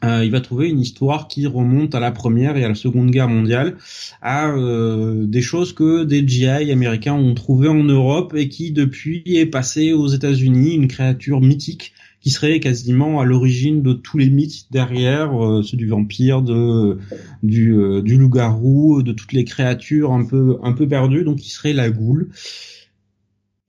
Euh, 0.04 0.26
il 0.26 0.32
va 0.32 0.41
trouver 0.41 0.70
une 0.70 0.82
histoire 0.82 1.28
qui 1.30 1.48
remonte 1.48 1.96
à 1.96 2.00
la 2.02 2.12
première 2.12 2.58
et 2.58 2.66
à 2.66 2.68
la 2.68 2.76
seconde 2.76 3.10
guerre 3.10 3.30
mondiale, 3.30 3.78
à 4.22 4.50
euh, 4.50 5.26
des 5.26 5.41
choses 5.41 5.72
que 5.72 6.04
des 6.04 6.28
GI 6.28 6.72
américains 6.72 7.14
ont 7.14 7.34
trouvé 7.34 7.70
en 7.70 7.84
Europe 7.84 8.34
et 8.36 8.50
qui 8.50 8.72
depuis 8.72 9.24
est 9.26 9.46
passé 9.46 9.94
aux 9.94 10.08
États-Unis, 10.08 10.76
une 10.76 10.89
créature 10.89 11.39
mythique 11.39 11.94
qui 12.24 12.32
serait 12.32 12.62
quasiment 12.62 13.20
à 13.20 13.26
l'origine 13.26 13.82
de 13.82 13.91
tous 13.94 14.18
les 14.18 14.30
mythes 14.30 14.68
derrière, 14.72 15.36
euh, 15.41 15.62
ceux 15.62 15.76
du 15.76 15.88
vampire, 15.88 16.41
de 16.41 16.98
du, 17.41 17.74
euh, 17.74 18.02
du 18.02 18.18
loup-garou, 18.18 19.04
de 19.04 19.12
toutes 19.12 19.34
les 19.34 19.44
créatures 19.44 20.14
un 20.14 20.26
peu 20.26 20.58
un 20.64 20.72
peu 20.72 20.88
perdues, 20.88 21.26
donc 21.26 21.39
qui 21.39 21.50
serait 21.50 21.74
la 21.74 21.89
goule 21.89 22.30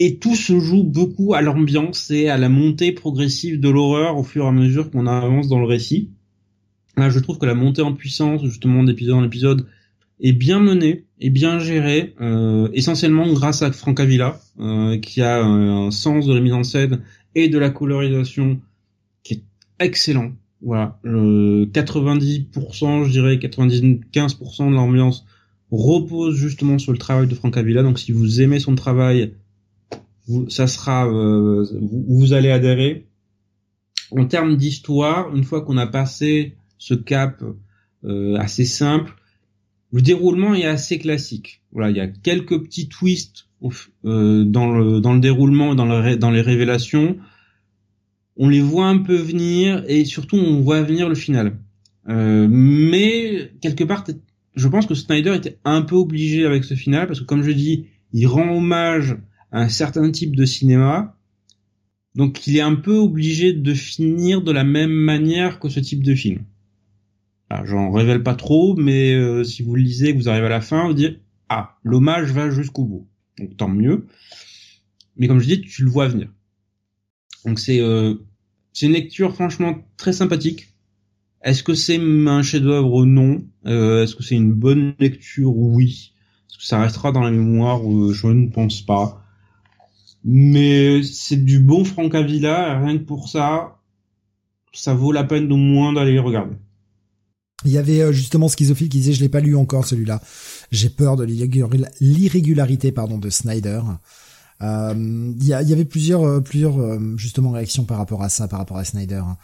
et 0.01 0.19
tout 0.19 0.35
se 0.35 0.59
joue 0.59 0.83
beaucoup 0.83 1.35
à 1.35 1.41
l'ambiance 1.41 2.11
et 2.11 2.29
à 2.29 2.37
la 2.37 2.49
montée 2.49 2.93
progressive 2.93 3.61
de 3.61 3.69
l'horreur 3.69 4.17
au 4.17 4.25
fur 4.25 4.45
et 4.45 4.49
à 4.49 4.53
mesure 4.53 4.91
qu'on 4.91 5.07
avance 5.07 5.49
dans 5.49 5.61
le 5.61 5.67
récit. 5.67 6.11
Là, 6.97 7.11
je 7.11 7.19
trouve 7.19 7.39
que 7.39 7.47
la 7.47 7.55
montée 7.55 7.83
en 7.83 7.93
puissance, 7.93 8.45
justement, 8.45 8.83
d'épisode 8.83 9.17
en 9.17 9.25
épisode, 9.25 9.67
est 10.21 10.33
bien 10.33 10.61
menée, 10.61 11.05
est 11.21 11.31
bien 11.31 11.59
gérée, 11.59 12.15
euh, 12.21 12.69
essentiellement 12.73 13.33
grâce 13.33 13.63
à 13.63 13.73
Francavilla, 13.73 14.41
euh, 14.61 14.99
qui 14.99 15.23
a 15.23 15.43
un, 15.43 15.87
un 15.87 15.91
sens 15.91 16.27
de 16.27 16.35
la 16.35 16.41
mise 16.41 16.53
en 16.53 16.63
scène 16.63 17.03
et 17.35 17.49
de 17.49 17.59
la 17.59 17.71
colorisation 17.71 18.61
qui 19.23 19.35
est 19.35 19.43
excellent. 19.81 20.33
Voilà, 20.63 20.99
euh, 21.05 21.67
90%, 21.67 23.05
je 23.05 23.11
dirais 23.11 23.37
95% 23.37 24.71
de 24.71 24.75
l'ambiance 24.75 25.27
repose 25.71 26.37
justement 26.37 26.79
sur 26.79 26.93
le 26.93 26.99
travail 26.99 27.27
de 27.27 27.35
Francavilla. 27.35 27.83
Donc, 27.83 27.99
si 27.99 28.13
vous 28.13 28.41
aimez 28.41 28.61
son 28.61 28.75
travail, 28.75 29.35
vous, 30.27 30.49
ça 30.51 30.67
sera, 30.67 31.07
euh, 31.07 31.67
vous, 31.81 32.05
vous, 32.09 32.33
allez 32.33 32.51
adhérer. 32.51 33.07
En 34.11 34.27
termes 34.27 34.57
d'histoire, 34.57 35.35
une 35.35 35.45
fois 35.45 35.63
qu'on 35.63 35.77
a 35.77 35.87
passé 35.87 36.57
ce 36.79 36.95
cap 36.95 37.43
euh, 38.05 38.37
assez 38.37 38.65
simple, 38.65 39.15
le 39.93 40.03
déroulement 40.03 40.55
est 40.55 40.67
assez 40.67 40.99
classique. 40.99 41.63
Voilà, 41.73 41.91
il 41.91 41.97
y 41.97 42.01
a 42.01 42.09
quelques 42.09 42.63
petits 42.65 42.89
twists 42.89 43.47
euh, 44.05 44.45
dans 44.45 44.71
le 44.71 45.01
dans 45.01 45.15
le 45.15 45.21
déroulement, 45.21 45.75
dans 45.75 45.87
le 45.87 46.17
dans 46.17 46.31
les 46.31 46.43
révélations. 46.43 47.17
On 48.37 48.49
les 48.49 48.61
voit 48.61 48.89
un 48.89 48.99
peu 48.99 49.15
venir 49.15 49.85
et 49.87 50.05
surtout 50.05 50.37
on 50.37 50.61
voit 50.61 50.83
venir 50.83 51.09
le 51.09 51.15
final. 51.15 51.59
Euh, 52.09 52.49
mais 52.51 53.53
quelque 53.61 53.85
part, 53.85 54.05
je 54.55 54.69
pense 54.69 54.87
que 54.87 54.95
Snyder 54.95 55.35
était 55.35 55.59
un 55.65 55.83
peu 55.83 55.95
obligé 55.95 56.45
avec 56.45 56.65
ce 56.65 56.75
final 56.75 57.07
parce 57.07 57.21
que 57.21 57.25
comme 57.25 57.43
je 57.43 57.53
dis, 57.53 57.87
il 58.13 58.27
rend 58.27 58.57
hommage 58.57 59.17
un 59.55 59.69
certain 59.69 60.11
type 60.11 60.35
de 60.35 60.45
cinéma. 60.45 61.17
Donc 62.17 62.47
il 62.47 62.57
est 62.57 62.61
un 62.61 62.75
peu 62.75 62.97
obligé 62.97 63.53
de 63.53 63.73
finir 63.73 64.43
de 64.43 64.51
la 64.51 64.65
même 64.65 64.91
manière 64.93 65.61
que 65.61 65.69
ce 65.69 65.81
type 65.81 66.03
de 66.03 66.15
film. 66.15 66.45
J'en 67.65 67.93
révèle 67.93 68.25
pas 68.25 68.35
trop, 68.35 68.75
mais 68.75 69.15
euh, 69.15 69.45
si 69.45 69.63
vous 69.63 69.77
le 69.77 69.83
lisez, 69.83 70.13
vous 70.13 70.29
arrivez 70.29 70.47
à 70.47 70.51
la 70.51 70.61
fin, 70.61 70.89
vous 70.89 70.95
dites 70.95 71.21
ah 71.49 71.79
l'hommage 71.85 72.33
va 72.33 72.51
jusqu'au 72.51 72.85
bout. 72.85 73.09
Donc 73.39 73.57
tant 73.57 73.69
mieux. 73.69 74.07
Mais 75.17 75.29
comme 75.29 75.39
je 75.39 75.47
dis, 75.47 75.61
tu 75.61 75.85
le 75.85 75.91
vois 75.91 76.09
venir. 76.09 76.29
Donc 77.45 77.61
c'est 77.61 77.81
euh, 77.81 78.15
une 78.83 78.93
lecture 78.93 79.35
franchement 79.35 79.77
très 79.97 80.13
sympathique. 80.13 80.75
Est-ce 81.43 81.63
que 81.63 81.75
c'est 81.75 82.01
un 82.01 82.43
chef-d'œuvre? 82.43 83.05
Non. 83.05 83.45
Est-ce 83.65 84.17
que 84.17 84.25
c'est 84.25 84.35
une 84.35 84.53
bonne 84.53 84.95
lecture? 84.99 85.57
Oui. 85.57 86.13
Est-ce 86.49 86.59
que 86.59 86.65
ça 86.65 86.81
restera 86.81 87.13
dans 87.13 87.23
la 87.23 87.31
mémoire? 87.31 87.83
Je 88.13 88.27
ne 88.27 88.49
pense 88.49 88.83
pas. 88.83 89.24
Mais 90.25 91.03
c'est 91.03 91.45
du 91.45 91.59
bon 91.59 91.85
Franck 91.85 92.15
Avila, 92.15 92.81
rien 92.81 92.97
que 92.99 93.05
pour 93.05 93.29
ça, 93.29 93.79
ça 94.73 94.95
vaut 94.95 95.13
la 95.13 95.25
peine 95.25 95.53
au 95.53 95.57
moins 95.57 95.93
d'aller 95.93 96.19
regarder. 96.19 96.57
Il 97.65 97.71
y 97.71 97.79
avait 97.79 98.13
justement 98.13 98.49
Schizophile 98.49 98.89
qui 98.89 98.99
disait 98.99 99.13
je 99.13 99.21
l'ai 99.21 99.29
pas 99.29 99.41
lu 99.41 99.57
encore 99.57 99.87
celui-là. 99.87 100.21
J'ai 100.71 100.91
peur 100.91 101.17
de 101.17 101.25
l'irrégularité 102.01 102.93
pardon 102.93 103.19
de 103.19 103.31
Snyder. 103.31 103.81
Euh, 104.63 104.95
il 105.41 105.47
y, 105.47 105.53
avait 105.53 105.85
plusieurs, 105.85 106.23
euh, 106.23 106.41
plusieurs 106.41 106.81
euh, 106.81 106.99
justement 107.17 107.51
réactions 107.51 107.85
par 107.85 107.99
rapport 107.99 108.23
à 108.23 108.29
ça, 108.29 108.49
par 108.49 108.61
rapport 108.61 108.77
à 108.77 108.85
Snyder. 108.85 109.17
Hein. 109.27 109.37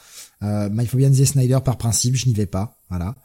Euh, 0.42 0.68
il 0.80 0.86
faut 0.86 0.96
bien 0.96 1.10
dire 1.10 1.26
Snyder 1.26 1.58
par 1.64 1.76
principe, 1.76 2.16
je 2.16 2.26
n'y 2.26 2.32
vais 2.32 2.46
pas, 2.46 2.78
voilà. 2.88 3.16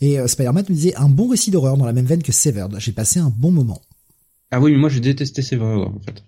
Et 0.00 0.18
euh, 0.18 0.26
Spider-Man 0.26 0.64
me 0.68 0.74
disait 0.74 0.94
un 0.96 1.08
bon 1.08 1.28
récit 1.28 1.50
d'horreur 1.50 1.76
dans 1.76 1.86
la 1.86 1.92
même 1.92 2.06
veine 2.06 2.22
que 2.22 2.32
Severed. 2.32 2.74
J'ai 2.78 2.92
passé 2.92 3.20
un 3.20 3.32
bon 3.36 3.52
moment. 3.52 3.80
Ah 4.50 4.60
oui, 4.60 4.72
mais 4.72 4.78
moi 4.78 4.88
j'ai 4.88 5.00
détesté 5.00 5.42
Severed 5.42 5.86
en 5.86 6.00
fait. 6.04 6.24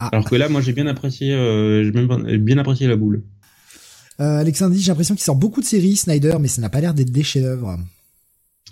Ah. 0.00 0.08
Alors 0.12 0.24
que 0.28 0.34
là, 0.34 0.48
moi 0.48 0.60
j'ai 0.60 0.72
bien 0.72 0.86
apprécié, 0.86 1.28
j'ai 1.30 1.92
même 1.92 2.38
bien 2.38 2.58
apprécié 2.58 2.88
la 2.88 2.96
boule. 2.96 3.22
Alexandre 4.18 4.74
dit 4.74 4.82
j'ai 4.82 4.90
l'impression 4.90 5.14
qu'il 5.14 5.24
sort 5.24 5.36
beaucoup 5.36 5.60
de 5.60 5.66
séries 5.66 5.96
Snyder, 5.96 6.36
mais 6.40 6.48
ça 6.48 6.60
n'a 6.60 6.68
pas 6.68 6.80
l'air 6.80 6.92
d'être 6.92 7.10
des 7.10 7.22
chefs-d'œuvre. 7.22 7.78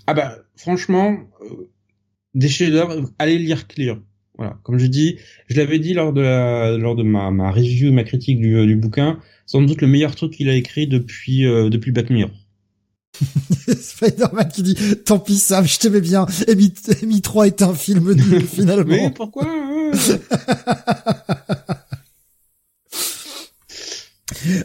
Ah 0.06 0.14
bah 0.14 0.38
franchement, 0.56 1.16
des 2.34 2.48
chefs-d'œuvre, 2.48 3.10
allez 3.18 3.38
lire 3.38 3.66
Clear. 3.66 3.98
Voilà, 4.36 4.58
comme 4.62 4.78
je 4.78 4.86
dis, 4.86 5.18
je 5.48 5.56
l'avais 5.56 5.78
dit 5.78 5.94
lors 5.94 6.12
de 6.12 6.20
la, 6.20 6.78
lors 6.78 6.94
de 6.94 7.02
ma, 7.02 7.30
ma 7.30 7.50
review, 7.50 7.92
ma 7.92 8.04
critique 8.04 8.40
du, 8.40 8.66
du 8.66 8.76
bouquin, 8.76 9.18
sans 9.46 9.62
doute 9.62 9.80
le 9.82 9.88
meilleur 9.88 10.14
truc 10.14 10.32
qu'il 10.32 10.48
a 10.48 10.54
écrit 10.54 10.86
depuis 10.86 11.44
euh, 11.44 11.70
depuis 11.70 11.90
Black 11.90 12.10
Mirror. 12.10 12.30
Spider-Man 13.80 14.48
qui 14.48 14.62
dit 14.62 14.76
tant 15.04 15.18
pis 15.18 15.38
Sam, 15.38 15.66
je 15.66 15.78
t'aimais 15.78 16.00
bien. 16.00 16.26
Emi, 16.46 16.72
Emi 17.02 17.20
3 17.20 17.48
est 17.48 17.62
un 17.62 17.74
film 17.74 18.12
nul 18.12 18.46
finalement. 18.46 18.84
Mais 18.86 19.10
pourquoi 19.10 19.46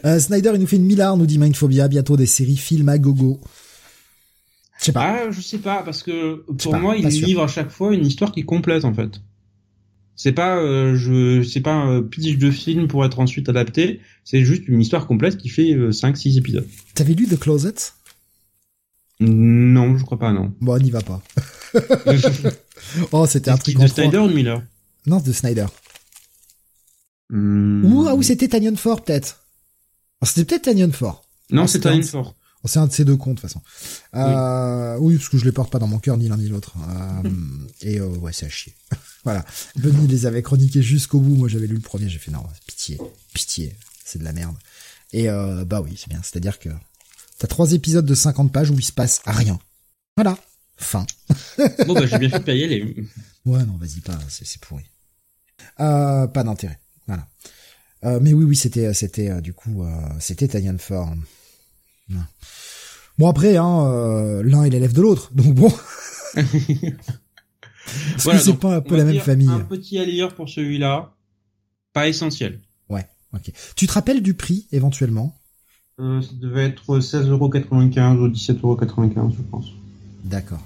euh, 0.04 0.18
Snyder 0.18 0.52
il 0.54 0.60
nous 0.60 0.66
fait 0.66 0.76
une 0.76 0.84
millard, 0.84 1.16
nous 1.16 1.26
dit 1.26 1.38
Mindphobia, 1.38 1.88
bientôt 1.88 2.16
des 2.16 2.26
séries 2.26 2.56
films 2.56 2.88
à 2.88 2.98
gogo. 2.98 3.40
Je 4.78 4.86
sais 4.86 4.92
pas. 4.92 5.18
Ah, 5.18 5.30
je 5.30 5.40
sais 5.40 5.58
pas 5.58 5.82
parce 5.82 6.02
que 6.02 6.44
pour 6.58 6.76
moi 6.76 6.96
il 6.96 7.06
livre 7.06 7.42
à 7.42 7.48
chaque 7.48 7.70
fois 7.70 7.94
une 7.94 8.04
histoire 8.06 8.32
qui 8.32 8.44
complète 8.44 8.84
en 8.84 8.92
fait. 8.94 9.20
C'est 10.16 10.32
pas 10.32 10.58
euh, 10.58 10.94
je 10.94 11.42
c'est 11.42 11.60
pas 11.60 11.72
un 11.72 12.02
pitch 12.02 12.36
de 12.36 12.50
film 12.50 12.86
pour 12.86 13.04
être 13.04 13.18
ensuite 13.18 13.48
adapté, 13.48 14.00
c'est 14.24 14.44
juste 14.44 14.68
une 14.68 14.80
histoire 14.80 15.06
complète 15.06 15.38
qui 15.38 15.48
fait 15.48 15.76
5 15.90 16.14
euh, 16.14 16.16
6 16.16 16.38
épisodes. 16.38 16.68
T'avais 16.94 17.14
lu 17.14 17.26
The 17.26 17.38
Closet? 17.38 17.74
Non, 19.20 19.96
je 19.96 20.04
crois 20.04 20.18
pas 20.18 20.32
non. 20.32 20.52
Bon, 20.60 20.74
on 20.74 20.78
n'y 20.78 20.90
va 20.90 21.00
pas. 21.00 21.22
oh, 23.12 23.26
c'était 23.26 23.50
un 23.50 23.56
truc 23.56 23.78
de 23.78 23.86
Snyder 23.86 24.18
ou 24.18 24.28
de 24.28 24.34
Miller 24.34 24.62
Non, 25.06 25.20
de 25.20 25.32
Snyder. 25.32 25.66
Hmm. 27.30 27.84
Ou 27.84 28.06
ah 28.08 28.14
oui, 28.14 28.24
c'était 28.24 28.48
Tanyon 28.48 28.76
Ford 28.76 29.02
peut-être. 29.02 29.40
Oh, 30.20 30.26
c'était 30.26 30.44
peut-être 30.44 30.62
Tanyon 30.62 30.92
Ford. 30.92 31.24
Non, 31.50 31.66
c'est 31.66 31.80
Tanyon 31.80 32.02
Ford. 32.02 32.34
Oh, 32.64 32.68
c'est 32.68 32.78
un 32.78 32.86
de 32.86 32.92
ces 32.92 33.04
deux 33.04 33.16
comptes 33.16 33.36
de 33.36 33.40
toute 33.42 33.50
façon. 33.50 33.60
Euh, 34.14 34.96
oui. 34.98 35.16
parce 35.16 35.28
que 35.28 35.36
je 35.36 35.44
les 35.44 35.52
porte 35.52 35.70
pas 35.70 35.78
dans 35.78 35.86
mon 35.86 35.98
cœur 35.98 36.16
ni 36.16 36.28
l'un 36.28 36.38
ni 36.38 36.48
l'autre. 36.48 36.74
Euh, 36.88 37.28
et 37.82 38.00
euh, 38.00 38.06
ouais, 38.06 38.32
c'est 38.32 38.46
à 38.46 38.48
chier. 38.48 38.74
voilà. 39.24 39.44
Benny 39.76 40.06
les 40.06 40.24
avait 40.24 40.42
chroniqués 40.42 40.82
jusqu'au 40.82 41.20
bout. 41.20 41.34
Moi, 41.36 41.48
j'avais 41.48 41.66
lu 41.66 41.74
le 41.74 41.80
premier. 41.80 42.08
J'ai 42.08 42.18
fait 42.18 42.30
non, 42.30 42.42
pitié, 42.66 42.98
pitié, 43.34 43.76
c'est 44.02 44.18
de 44.18 44.24
la 44.24 44.32
merde. 44.32 44.56
Et 45.12 45.28
euh, 45.28 45.66
bah 45.66 45.82
oui, 45.82 45.94
c'est 45.98 46.08
bien. 46.08 46.20
C'est-à-dire 46.22 46.58
que 46.58 46.70
t'as 47.38 47.46
trois 47.46 47.72
épisodes 47.72 48.06
de 48.06 48.14
50 48.14 48.52
pages 48.52 48.70
où 48.70 48.74
il 48.74 48.84
se 48.84 48.92
passe 48.92 49.20
rien. 49.26 49.58
Voilà. 50.16 50.38
Fin. 50.76 51.06
bon 51.86 51.94
bah 51.94 52.06
j'ai 52.06 52.18
bien 52.18 52.28
fait 52.30 52.40
de 52.40 52.44
payer 52.44 52.66
les. 52.66 52.82
Ouais, 53.46 53.64
non, 53.64 53.76
vas-y 53.76 54.00
pas. 54.00 54.18
C'est 54.28 54.60
pourri. 54.60 54.84
Euh, 55.80 56.26
pas 56.26 56.42
d'intérêt. 56.42 56.80
Voilà. 57.06 57.26
Euh, 58.04 58.18
mais 58.20 58.32
oui, 58.32 58.44
oui, 58.44 58.56
c'était, 58.56 58.92
c'était 58.92 59.40
du 59.40 59.52
coup, 59.54 59.84
c'était 60.18 60.48
Tanyan 60.48 60.78
Ford. 60.78 61.14
Bon 63.16 63.28
après, 63.28 63.56
hein, 63.56 63.86
euh, 63.86 64.42
l'un 64.42 64.64
est 64.64 64.70
l'élève 64.70 64.92
de 64.92 65.00
l'autre, 65.00 65.30
donc 65.34 65.54
bon. 65.54 65.72
Est-ce 66.36 68.28
que 68.28 68.38
c'est 68.38 68.58
pas 68.58 68.76
un 68.76 68.80
peu 68.80 68.96
la 68.96 69.04
même 69.04 69.20
famille 69.20 69.48
Un 69.48 69.60
petit 69.60 69.98
à 69.98 70.28
pour 70.28 70.48
celui-là, 70.48 71.14
pas 71.92 72.08
essentiel. 72.08 72.60
Ouais, 72.88 73.06
ok. 73.32 73.52
Tu 73.76 73.86
te 73.86 73.92
rappelles 73.92 74.22
du 74.22 74.34
prix 74.34 74.66
éventuellement? 74.72 75.38
Euh, 76.00 76.20
Ça 76.22 76.30
devait 76.40 76.64
être 76.64 76.98
16,95€ 76.98 78.18
ou 78.18 78.28
17,95€, 78.28 79.36
je 79.36 79.42
pense. 79.50 79.66
D'accord. 80.24 80.62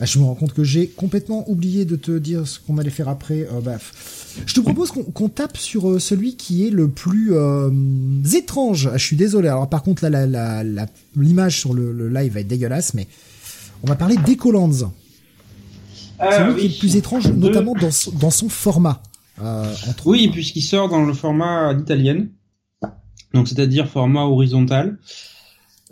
Ah, 0.00 0.04
je 0.04 0.18
me 0.18 0.24
rends 0.24 0.34
compte 0.34 0.52
que 0.52 0.62
j'ai 0.62 0.86
complètement 0.86 1.48
oublié 1.50 1.84
de 1.84 1.96
te 1.96 2.16
dire 2.18 2.46
ce 2.46 2.60
qu'on 2.60 2.78
allait 2.78 2.90
faire 2.90 3.08
après. 3.08 3.48
Euh, 3.52 3.60
bah, 3.60 3.78
je 4.46 4.54
te 4.54 4.60
propose 4.60 4.92
qu'on 4.92 5.28
tape 5.28 5.56
sur 5.56 5.88
euh, 5.88 5.98
celui 5.98 6.36
qui 6.36 6.66
est 6.66 6.70
le 6.70 6.88
plus 6.88 7.32
euh, 7.32 7.70
étrange. 8.32 8.90
Je 8.92 9.04
suis 9.04 9.16
désolé. 9.16 9.48
Alors 9.48 9.68
par 9.68 9.82
contre 9.82 10.08
là, 10.08 10.62
l'image 11.16 11.54
la, 11.54 11.58
sur 11.58 11.74
le, 11.74 12.08
live 12.08 12.32
va 12.32 12.40
être 12.40 12.48
dégueulasse, 12.48 12.94
mais 12.94 13.08
on 13.82 13.88
va 13.88 13.96
parler 13.96 14.16
d'Ecolands. 14.24 14.70
Ah, 16.20 16.38
celui 16.38 16.60
qui 16.60 16.66
est 16.66 16.68
le 16.68 16.78
plus 16.78 16.96
étrange, 16.96 17.28
notamment 17.32 17.74
dans, 17.74 17.90
dans 18.20 18.30
son 18.30 18.48
format. 18.48 19.02
Entre... 19.40 20.06
Oui, 20.06 20.28
puisqu'il 20.28 20.62
sort 20.62 20.88
dans 20.88 21.04
le 21.04 21.12
format 21.12 21.74
d'italienne, 21.74 22.28
donc 23.34 23.48
c'est-à-dire 23.48 23.88
format 23.88 24.24
horizontal. 24.24 24.98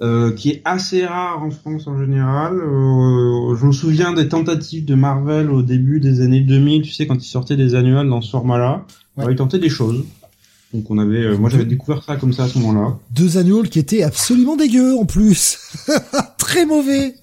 Euh, 0.03 0.33
qui 0.33 0.51
est 0.51 0.63
assez 0.67 1.07
rare 1.07 1.43
en 1.43 1.51
France 1.51 1.87
en 1.87 1.99
général. 1.99 2.53
Euh, 2.59 3.57
je 3.57 3.65
me 3.65 3.73
souviens 3.73 4.13
des 4.13 4.29
tentatives 4.29 4.85
de 4.85 4.95
Marvel 4.95 5.51
au 5.51 5.63
début 5.63 6.01
des 6.01 6.21
années 6.21 6.43
2000, 6.43 6.83
tu 6.83 6.93
sais, 6.93 7.07
quand 7.07 7.15
ils 7.15 7.29
sortaient 7.29 7.57
des 7.57 7.75
annuals 7.75 8.07
dans 8.07 8.21
ce 8.21 8.31
format-là. 8.31 8.85
Ouais. 9.17 9.25
ils 9.31 9.37
tentaient 9.37 9.59
des 9.59 9.71
choses. 9.71 10.05
Donc 10.75 10.91
on 10.91 10.99
avait, 10.99 11.25
euh, 11.25 11.39
moi 11.39 11.49
j'avais 11.49 11.65
découvert 11.65 12.03
ça 12.03 12.17
comme 12.17 12.35
ça 12.35 12.45
à 12.45 12.49
ce 12.49 12.59
moment-là. 12.59 12.99
Deux 13.13 13.39
annuals 13.39 13.71
qui 13.71 13.79
étaient 13.79 14.03
absolument 14.03 14.57
dégueux 14.57 14.95
en 14.97 15.07
plus, 15.07 15.59
très 16.39 16.67
mauvais. 16.67 17.15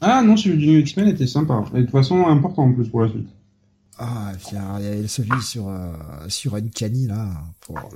Ah 0.00 0.22
non, 0.22 0.38
celui 0.38 0.56
du 0.56 0.80
X-Men 0.80 1.08
était 1.08 1.26
sympa. 1.26 1.64
Et 1.74 1.78
de 1.78 1.82
toute 1.82 1.90
façon 1.90 2.26
important 2.26 2.62
en 2.62 2.72
plus 2.72 2.88
pour 2.88 3.02
la 3.02 3.10
suite. 3.10 3.28
Ah, 3.98 4.32
il 4.52 4.54
y 4.54 4.86
avait 4.86 5.08
celui 5.08 5.42
sur 5.42 5.68
euh, 5.68 5.92
sur 6.28 6.54
Uncanny 6.54 7.08
là. 7.08 7.30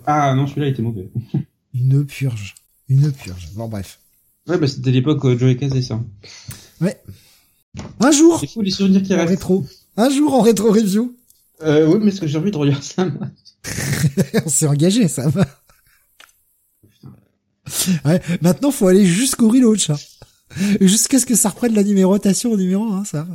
Ah 0.07 0.35
non, 0.35 0.47
celui-là 0.47 0.69
était 0.69 0.83
mauvais. 0.83 1.09
Une 1.75 2.05
purge, 2.05 2.55
une 2.89 3.11
purge. 3.13 3.49
Bon 3.55 3.67
bref. 3.69 3.99
Ouais, 4.47 4.59
bah 4.59 4.67
c'était 4.67 4.91
l'époque 4.91 5.25
où 5.25 5.39
Joey 5.39 5.57
faisait 5.57 5.81
ça. 5.81 5.99
Ouais. 6.81 7.01
Un 8.01 8.11
jour. 8.11 8.39
C'est 8.39 8.47
fou 8.49 8.61
les 8.61 8.71
souvenirs 8.71 9.03
qui 9.03 9.15
restent. 9.15 9.29
rétro. 9.29 9.65
Un 9.97 10.11
jour 10.11 10.35
en 10.35 10.43
rétro 10.43 10.71
review. 10.71 11.17
Euh, 11.63 11.87
oui, 11.87 11.99
mais 12.03 12.09
est-ce 12.09 12.21
que 12.21 12.27
j'ai 12.27 12.37
envie 12.37 12.51
de 12.51 12.57
regarder 12.59 12.85
ça 12.85 13.07
On 14.45 14.49
s'est 14.51 14.67
engagé, 14.67 15.09
ça 15.09 15.29
va. 15.29 15.47
Ouais, 18.05 18.21
maintenant 18.43 18.71
faut 18.71 18.89
aller 18.89 19.07
jusqu'au 19.07 19.49
relaunch. 19.49 19.89
Hein. 19.91 19.97
Jusqu'à 20.81 21.19
ce 21.19 21.25
que 21.25 21.35
ça 21.35 21.49
reprenne 21.49 21.75
la 21.75 21.85
numérotation 21.85 22.51
au 22.51 22.57
numéro 22.57 22.85
1, 22.93 23.05
ça. 23.05 23.27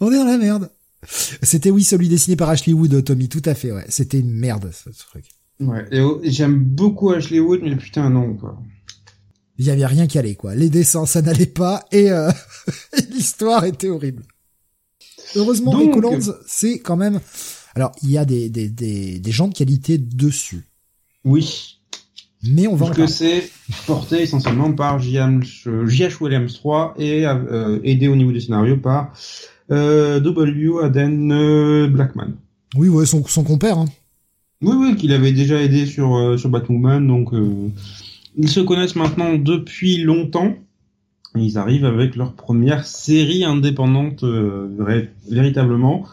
On 0.00 0.12
est 0.12 0.16
dans 0.16 0.24
la 0.24 0.36
merde. 0.36 0.70
C'était 1.04 1.70
oui 1.70 1.82
celui 1.82 2.08
dessiné 2.08 2.36
par 2.36 2.48
Ashley 2.48 2.72
Wood, 2.72 3.04
Tommy, 3.04 3.28
tout 3.28 3.42
à 3.44 3.54
fait, 3.54 3.72
ouais. 3.72 3.84
C'était 3.88 4.20
une 4.20 4.32
merde 4.32 4.70
ce 4.72 4.90
truc. 4.90 5.24
Ouais, 5.60 5.84
et 5.90 6.30
j'aime 6.30 6.58
beaucoup 6.58 7.10
Ashley 7.10 7.40
Wood, 7.40 7.60
mais 7.62 7.76
putain 7.76 8.10
non 8.10 8.34
quoi 8.34 8.58
il 9.58 9.66
y 9.66 9.70
avait 9.70 9.86
rien 9.86 10.06
qui 10.06 10.18
allait 10.18 10.34
quoi. 10.34 10.54
Les 10.54 10.70
dessins 10.70 11.06
ça 11.06 11.22
n'allait 11.22 11.46
pas 11.46 11.84
et, 11.92 12.10
euh, 12.10 12.30
l'histoire 13.10 13.64
était 13.64 13.88
horrible. 13.88 14.22
Heureusement 15.36 15.78
Ecolands 15.80 16.32
c'est 16.46 16.80
quand 16.80 16.96
même 16.96 17.20
alors 17.74 17.92
il 18.02 18.10
y 18.10 18.18
a 18.18 18.24
des, 18.24 18.48
des, 18.50 18.68
des, 18.68 19.18
des 19.18 19.30
gens 19.30 19.48
de 19.48 19.54
qualité 19.54 19.98
dessus. 19.98 20.64
Oui. 21.24 21.78
Mais 22.44 22.66
on 22.66 22.74
va 22.74 22.86
Parce 22.86 22.98
que 22.98 23.06
c'est 23.06 23.48
porté 23.86 24.22
essentiellement 24.22 24.72
par 24.72 24.98
J.H. 24.98 26.16
Williams 26.20 26.54
3 26.54 26.94
et 26.98 27.24
euh, 27.24 27.78
aidé 27.84 28.08
au 28.08 28.16
niveau 28.16 28.32
du 28.32 28.40
scénario 28.40 28.76
par 28.76 29.12
W. 29.72 30.82
Aden 30.82 31.32
euh, 31.32 31.88
Blackman. 31.88 32.32
Oui, 32.76 32.88
ouais, 32.88 33.06
son, 33.06 33.24
son 33.26 33.44
compère. 33.44 33.78
Hein. 33.78 33.86
Oui, 34.62 34.74
oui, 34.78 34.96
qu'il 34.96 35.12
avait 35.12 35.32
déjà 35.32 35.60
aidé 35.60 35.86
sur, 35.86 36.14
euh, 36.16 36.36
sur 36.36 36.48
Batwoman, 36.48 37.06
donc 37.06 37.32
euh, 37.34 37.70
ils 38.36 38.48
se 38.48 38.60
connaissent 38.60 38.96
maintenant 38.96 39.34
depuis 39.34 39.98
longtemps. 39.98 40.54
ils 41.34 41.58
arrivent 41.58 41.84
avec 41.84 42.16
leur 42.16 42.34
première 42.34 42.86
série 42.86 43.44
indépendante 43.44 44.22
euh, 44.24 44.68
véritablement. 45.28 46.06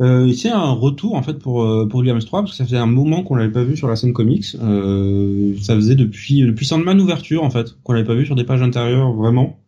Euh, 0.00 0.32
c'est 0.32 0.48
un 0.48 0.70
retour 0.72 1.14
en 1.14 1.22
fait 1.22 1.34
pour 1.34 1.62
euh, 1.62 1.86
pour 1.86 2.00
Williams 2.00 2.24
3 2.24 2.40
parce 2.42 2.52
que 2.52 2.56
ça 2.56 2.64
faisait 2.64 2.78
un 2.78 2.86
moment 2.86 3.22
qu'on 3.22 3.34
l'avait 3.36 3.52
pas 3.52 3.62
vu 3.62 3.76
sur 3.76 3.88
la 3.88 3.96
scène 3.96 4.12
comics. 4.12 4.56
Euh, 4.60 5.54
ça 5.60 5.74
faisait 5.74 5.94
depuis 5.94 6.40
depuis 6.42 6.64
Sandman 6.66 6.98
ouverture 7.00 7.44
en 7.44 7.50
fait 7.50 7.76
qu'on 7.84 7.92
l'avait 7.92 8.06
pas 8.06 8.14
vu 8.14 8.24
sur 8.24 8.34
des 8.34 8.44
pages 8.44 8.62
intérieures 8.62 9.12
vraiment. 9.12 9.58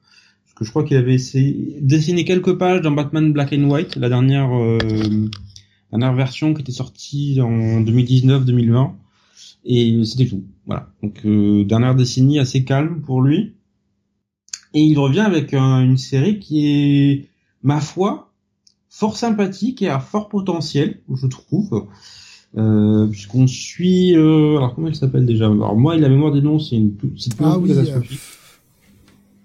Que 0.55 0.64
je 0.64 0.70
crois 0.70 0.84
qu'il 0.84 0.96
avait 0.96 1.14
essayé 1.14 1.78
dessiné 1.80 2.24
quelques 2.24 2.57
pages 2.57 2.80
dans 2.80 2.92
Batman 2.92 3.32
Black 3.32 3.52
and 3.52 3.64
White, 3.64 3.96
la 3.96 4.09
dernière 4.09 4.57
euh, 4.57 4.78
dernière 5.90 6.14
version 6.14 6.55
qui 6.55 6.62
était 6.62 6.72
sortie 6.72 7.40
en 7.40 7.80
2019-2020. 7.82 8.92
Et 9.64 10.05
c'était 10.05 10.26
tout. 10.26 10.44
Voilà. 10.66 10.90
Donc 11.02 11.22
euh, 11.24 11.64
dernière 11.64 11.94
décennie 11.94 12.38
assez 12.38 12.64
calme 12.64 13.00
pour 13.00 13.22
lui. 13.22 13.55
Et 14.74 14.82
il 14.82 14.98
revient 14.98 15.20
avec 15.20 15.55
une 15.55 15.96
série 15.96 16.40
qui 16.40 16.66
est, 16.66 17.28
ma 17.62 17.80
foi, 17.80 18.32
fort 18.88 19.16
sympathique 19.16 19.82
et 19.82 19.88
à 19.88 20.00
fort 20.00 20.28
potentiel, 20.28 21.00
je 21.12 21.26
trouve. 21.26 21.86
Euh, 22.57 23.09
puisqu'on 23.09 23.48
suit 23.48 24.14
euh, 24.14 24.59
alors 24.59 24.76
comment 24.76 24.86
elle 24.86 24.94
s'appelle 24.94 25.26
déjà? 25.26 25.46
Alors 25.46 25.74
moi 25.74 25.96
il 25.96 26.05
a 26.05 26.09
mémoire 26.09 26.30
des 26.30 26.40
noms 26.40 26.61
c'est 26.61 26.76
une 26.76 26.94
c'est 27.16 27.32
ah 27.40 27.59
oui, 27.59 27.72
euh, 27.72 28.00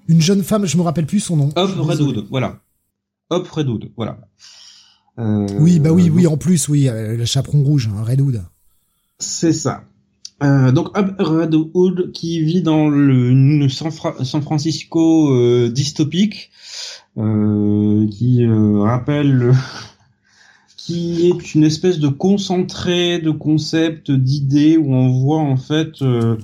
une 0.09 0.21
jeune 0.21 0.43
femme 0.43 0.65
je 0.65 0.75
me 0.75 0.81
rappelle 0.81 1.05
plus 1.05 1.21
son 1.21 1.37
nom. 1.37 1.49
Hop 1.55 1.71
Redwood 1.77 2.25
voilà. 2.29 2.59
Hop 3.29 3.47
Redwood 3.47 3.91
voilà. 3.95 4.19
Euh, 5.17 5.47
oui 5.59 5.79
bah 5.79 5.91
oui 5.91 6.09
oui 6.09 6.27
en 6.27 6.37
plus 6.37 6.67
oui 6.67 6.89
le 6.91 7.25
chaperon 7.25 7.63
rouge 7.63 7.89
hein, 7.93 8.03
Redwood. 8.03 8.43
C'est 9.19 9.53
ça. 9.53 9.83
Euh, 10.43 10.71
donc 10.71 10.97
Hop 10.97 11.15
Redwood 11.19 12.11
qui 12.11 12.41
vit 12.41 12.61
dans 12.61 12.89
le 12.89 13.69
San, 13.69 13.91
San 14.23 14.41
Francisco 14.41 15.69
dystopique 15.69 16.51
qui 17.15 18.47
rappelle 18.47 19.53
qui 20.89 21.27
est 21.29 21.53
une 21.53 21.63
espèce 21.63 21.99
de 21.99 22.07
concentré 22.07 23.19
de 23.19 23.29
concepts, 23.29 24.09
d'idées 24.09 24.75
où 24.75 24.91
on 24.91 25.09
voit 25.09 25.37
en 25.37 25.55
fait 25.55 26.01
euh, 26.01 26.35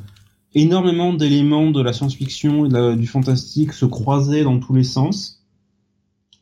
énormément 0.55 1.13
d'éléments 1.13 1.69
de 1.69 1.81
la 1.81 1.93
science-fiction 1.93 2.65
et 2.65 2.95
du 2.95 3.07
fantastique 3.07 3.73
se 3.73 3.85
croiser 3.85 4.43
dans 4.43 4.59
tous 4.59 4.73
les 4.73 4.83
sens. 4.83 5.43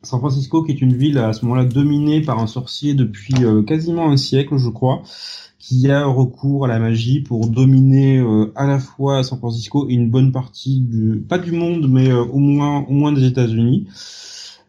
San 0.02 0.20
Francisco, 0.20 0.62
qui 0.62 0.72
est 0.72 0.80
une 0.80 0.94
ville 0.94 1.18
à 1.18 1.32
ce 1.32 1.44
moment-là 1.44 1.64
dominée 1.64 2.20
par 2.20 2.38
un 2.38 2.46
sorcier 2.46 2.94
depuis 2.94 3.34
euh, 3.42 3.62
quasiment 3.62 4.10
un 4.10 4.16
siècle, 4.16 4.56
je 4.58 4.68
crois, 4.68 5.02
qui 5.58 5.90
a 5.90 6.04
recours 6.04 6.66
à 6.66 6.68
la 6.68 6.78
magie 6.78 7.20
pour 7.20 7.48
dominer 7.48 8.18
euh, 8.18 8.52
à 8.54 8.66
la 8.66 8.78
fois 8.78 9.22
San 9.24 9.38
Francisco 9.38 9.88
et 9.88 9.94
une 9.94 10.10
bonne 10.10 10.30
partie 10.30 10.80
du, 10.80 11.24
pas 11.26 11.38
du 11.38 11.52
monde, 11.52 11.90
mais 11.90 12.12
au 12.12 12.38
moins 12.38 12.84
au 12.86 12.92
moins 12.92 13.12
des 13.12 13.24
États-Unis. 13.24 13.88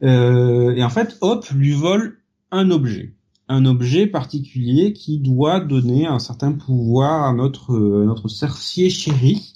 et 0.01 0.83
en 0.83 0.89
fait, 0.89 1.17
Hop 1.21 1.45
lui 1.51 1.73
vole 1.73 2.17
un 2.51 2.71
objet 2.71 3.13
un 3.47 3.65
objet 3.65 4.07
particulier 4.07 4.93
qui 4.93 5.19
doit 5.19 5.59
donner 5.59 6.07
un 6.07 6.19
certain 6.19 6.51
pouvoir 6.51 7.27
à 7.27 7.33
notre 7.33 7.77
notre 7.77 8.27
sorcier 8.27 8.89
chéri. 8.89 9.53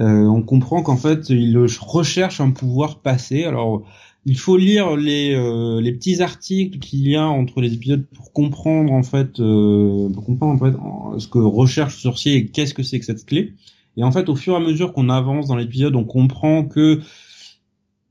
Euh, 0.00 0.26
on 0.26 0.42
comprend 0.42 0.82
qu'en 0.82 0.96
fait 0.96 1.30
il 1.30 1.56
recherche 1.80 2.40
un 2.40 2.50
pouvoir 2.50 3.00
passé. 3.00 3.44
Alors 3.44 3.84
il 4.24 4.36
faut 4.36 4.56
lire 4.56 4.96
les 4.96 5.34
euh, 5.34 5.80
les 5.80 5.92
petits 5.92 6.20
articles 6.20 6.78
qu'il 6.80 7.08
y 7.08 7.16
a 7.16 7.26
entre 7.26 7.60
les 7.60 7.74
épisodes 7.74 8.04
pour 8.14 8.32
comprendre 8.32 8.92
en 8.92 9.04
fait 9.04 9.38
euh, 9.38 10.10
pour 10.12 10.24
comprendre 10.24 10.62
en 10.62 10.66
fait 10.66 11.20
ce 11.20 11.28
que 11.28 11.38
recherche 11.38 11.94
le 11.96 12.00
sorcier 12.00 12.34
et 12.34 12.46
qu'est-ce 12.46 12.74
que 12.74 12.82
c'est 12.82 12.98
que 12.98 13.06
cette 13.06 13.24
clé. 13.24 13.54
Et 13.96 14.02
en 14.02 14.10
fait 14.10 14.28
au 14.28 14.36
fur 14.36 14.54
et 14.54 14.56
à 14.56 14.60
mesure 14.60 14.92
qu'on 14.92 15.08
avance 15.08 15.46
dans 15.46 15.56
l'épisode, 15.56 15.94
on 15.94 16.04
comprend 16.04 16.64
que 16.64 17.00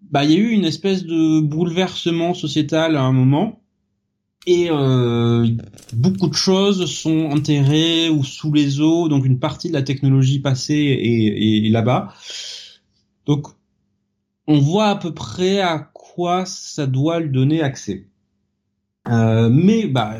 bah 0.09 0.23
il 0.23 0.31
y 0.31 0.35
a 0.35 0.37
eu 0.37 0.51
une 0.51 0.65
espèce 0.65 1.03
de 1.03 1.41
bouleversement 1.41 2.33
sociétal 2.33 2.95
à 2.95 3.03
un 3.03 3.11
moment 3.11 3.59
et 4.45 4.67
euh, 4.69 5.47
beaucoup 5.93 6.27
de 6.27 6.35
choses 6.35 6.85
sont 6.91 7.29
enterrées 7.31 8.09
ou 8.09 8.23
sous 8.23 8.53
les 8.53 8.79
eaux, 8.79 9.07
donc 9.07 9.25
une 9.25 9.39
partie 9.39 9.69
de 9.69 9.73
la 9.73 9.81
technologie 9.81 10.39
passée 10.39 10.99
est, 11.01 11.69
là-bas. 11.69 12.13
Donc 13.25 13.47
on 14.47 14.59
voit 14.59 14.89
à 14.89 14.95
peu 14.95 15.13
près 15.13 15.59
à 15.61 15.79
quoi 15.79 16.45
ça 16.45 16.85
doit 16.85 17.19
lui 17.19 17.31
donner 17.31 17.61
accès. 17.61 18.07
Euh, 19.07 19.49
mais 19.49 19.87
bah 19.87 20.19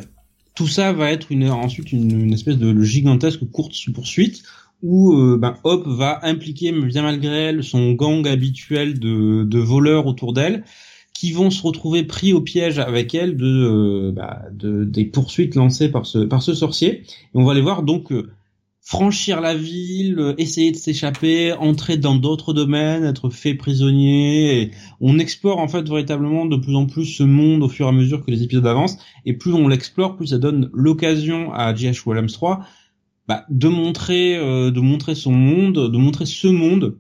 tout 0.55 0.67
ça 0.67 0.93
va 0.93 1.11
être 1.11 1.31
une, 1.31 1.49
ensuite 1.49 1.91
une, 1.91 2.33
espèce 2.33 2.57
de 2.57 2.81
gigantesque 2.81 3.49
courte 3.51 3.75
poursuite 3.93 4.43
où 4.81 5.13
euh, 5.13 5.37
ben, 5.37 5.57
Hop 5.63 5.87
va 5.87 6.19
impliquer 6.23 6.71
bien 6.71 7.03
malgré 7.03 7.45
elle 7.45 7.63
son 7.63 7.93
gang 7.93 8.27
habituel 8.27 8.99
de, 8.99 9.43
de 9.43 9.59
voleurs 9.59 10.05
autour 10.07 10.33
d'elle 10.33 10.63
qui 11.25 11.31
vont 11.31 11.49
se 11.49 11.63
retrouver 11.63 12.03
pris 12.03 12.33
au 12.33 12.41
piège 12.41 12.77
avec 12.77 13.15
elle 13.15 13.35
de, 13.35 13.45
euh, 13.47 14.11
bah, 14.11 14.43
de 14.51 14.83
des 14.83 15.05
poursuites 15.05 15.55
lancées 15.55 15.89
par 15.89 16.05
ce 16.05 16.19
par 16.19 16.43
ce 16.43 16.53
sorcier. 16.53 17.01
Et 17.01 17.05
on 17.33 17.43
va 17.43 17.55
les 17.55 17.61
voir 17.61 17.81
donc 17.81 18.11
euh, 18.11 18.29
franchir 18.79 19.41
la 19.41 19.55
ville, 19.55 20.19
euh, 20.19 20.35
essayer 20.37 20.71
de 20.71 20.75
s'échapper, 20.75 21.53
entrer 21.53 21.97
dans 21.97 22.13
d'autres 22.13 22.53
domaines, 22.53 23.03
être 23.03 23.31
fait 23.31 23.55
prisonnier. 23.55 24.61
Et 24.61 24.71
on 25.01 25.17
explore 25.17 25.57
en 25.57 25.67
fait 25.67 25.89
véritablement 25.89 26.45
de 26.45 26.57
plus 26.57 26.75
en 26.75 26.85
plus 26.85 27.05
ce 27.05 27.23
monde 27.23 27.63
au 27.63 27.69
fur 27.69 27.87
et 27.87 27.89
à 27.89 27.91
mesure 27.91 28.23
que 28.23 28.29
les 28.29 28.43
épisodes 28.43 28.67
avancent. 28.67 28.99
Et 29.25 29.33
plus 29.33 29.53
on 29.53 29.67
l'explore, 29.67 30.15
plus 30.15 30.27
ça 30.27 30.37
donne 30.37 30.69
l'occasion 30.73 31.51
à 31.55 31.73
J.H. 31.73 32.03
Williams 32.05 32.33
3 32.33 32.63
bah, 33.27 33.47
de 33.49 33.67
montrer 33.67 34.37
de 34.37 34.79
montrer 34.79 35.15
son 35.15 35.31
monde, 35.31 35.91
de 35.91 35.97
montrer 35.97 36.27
ce 36.27 36.47
monde 36.47 36.99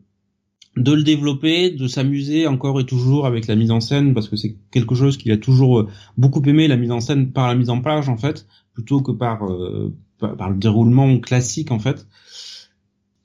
de 0.75 0.91
le 0.91 1.03
développer, 1.03 1.71
de 1.71 1.87
s'amuser 1.87 2.47
encore 2.47 2.79
et 2.79 2.85
toujours 2.85 3.25
avec 3.25 3.47
la 3.47 3.55
mise 3.55 3.71
en 3.71 3.79
scène 3.79 4.13
parce 4.13 4.27
que 4.27 4.35
c'est 4.35 4.57
quelque 4.71 4.95
chose 4.95 5.17
qu'il 5.17 5.31
a 5.31 5.37
toujours 5.37 5.79
euh, 5.79 5.87
beaucoup 6.17 6.41
aimé 6.43 6.67
la 6.67 6.75
mise 6.75 6.91
en 6.91 6.99
scène 6.99 7.31
par 7.31 7.47
la 7.47 7.55
mise 7.55 7.69
en 7.69 7.81
page 7.81 8.09
en 8.09 8.17
fait 8.17 8.45
plutôt 8.73 9.01
que 9.01 9.11
par 9.11 9.45
euh, 9.45 9.93
par, 10.19 10.49
le 10.49 10.57
déroulement 10.57 11.19
classique 11.19 11.71
en 11.71 11.79
fait. 11.79 12.07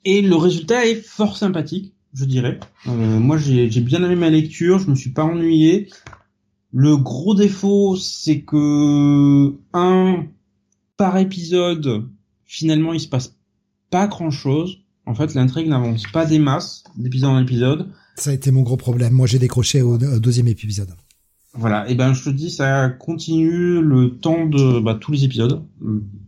Et 0.05 0.21
le 0.21 0.35
résultat 0.35 0.85
est 0.87 0.95
fort 0.95 1.37
sympathique, 1.37 1.93
je 2.13 2.25
dirais. 2.25 2.59
Euh, 2.87 3.19
moi 3.19 3.37
j'ai 3.37 3.67
bien 3.81 4.03
aimé 4.03 4.15
ma 4.15 4.29
lecture, 4.29 4.79
je 4.79 4.89
me 4.89 4.95
suis 4.95 5.11
pas 5.11 5.23
ennuyé. 5.23 5.89
Le 6.71 6.95
gros 6.95 7.35
défaut 7.35 7.97
c'est 7.97 8.41
que 8.41 9.53
un 9.73 10.25
par 10.95 11.17
épisode 11.17 12.07
finalement 12.45 12.93
il 12.93 13.01
se 13.01 13.09
passe 13.09 13.35
pas 13.89 14.07
grand 14.07 14.31
chose 14.31 14.80
en 15.05 15.15
fait, 15.15 15.33
l'intrigue 15.33 15.67
n'avance 15.67 16.03
pas 16.11 16.25
des 16.25 16.39
masses 16.39 16.83
d'épisode 16.95 17.31
en 17.31 17.39
épisode. 17.39 17.89
Ça 18.15 18.29
a 18.29 18.33
été 18.33 18.51
mon 18.51 18.61
gros 18.61 18.77
problème. 18.77 19.13
Moi, 19.13 19.27
j'ai 19.27 19.39
décroché 19.39 19.81
au, 19.81 19.97
deuxième 19.97 20.47
épisode. 20.47 20.93
Voilà. 21.53 21.89
Et 21.89 21.95
ben, 21.95 22.13
je 22.13 22.23
te 22.23 22.29
dis, 22.29 22.51
ça 22.51 22.89
continue 22.89 23.81
le 23.81 24.17
temps 24.17 24.45
de 24.45 24.79
bah, 24.79 24.97
tous 24.99 25.11
les 25.11 25.23
épisodes. 25.23 25.63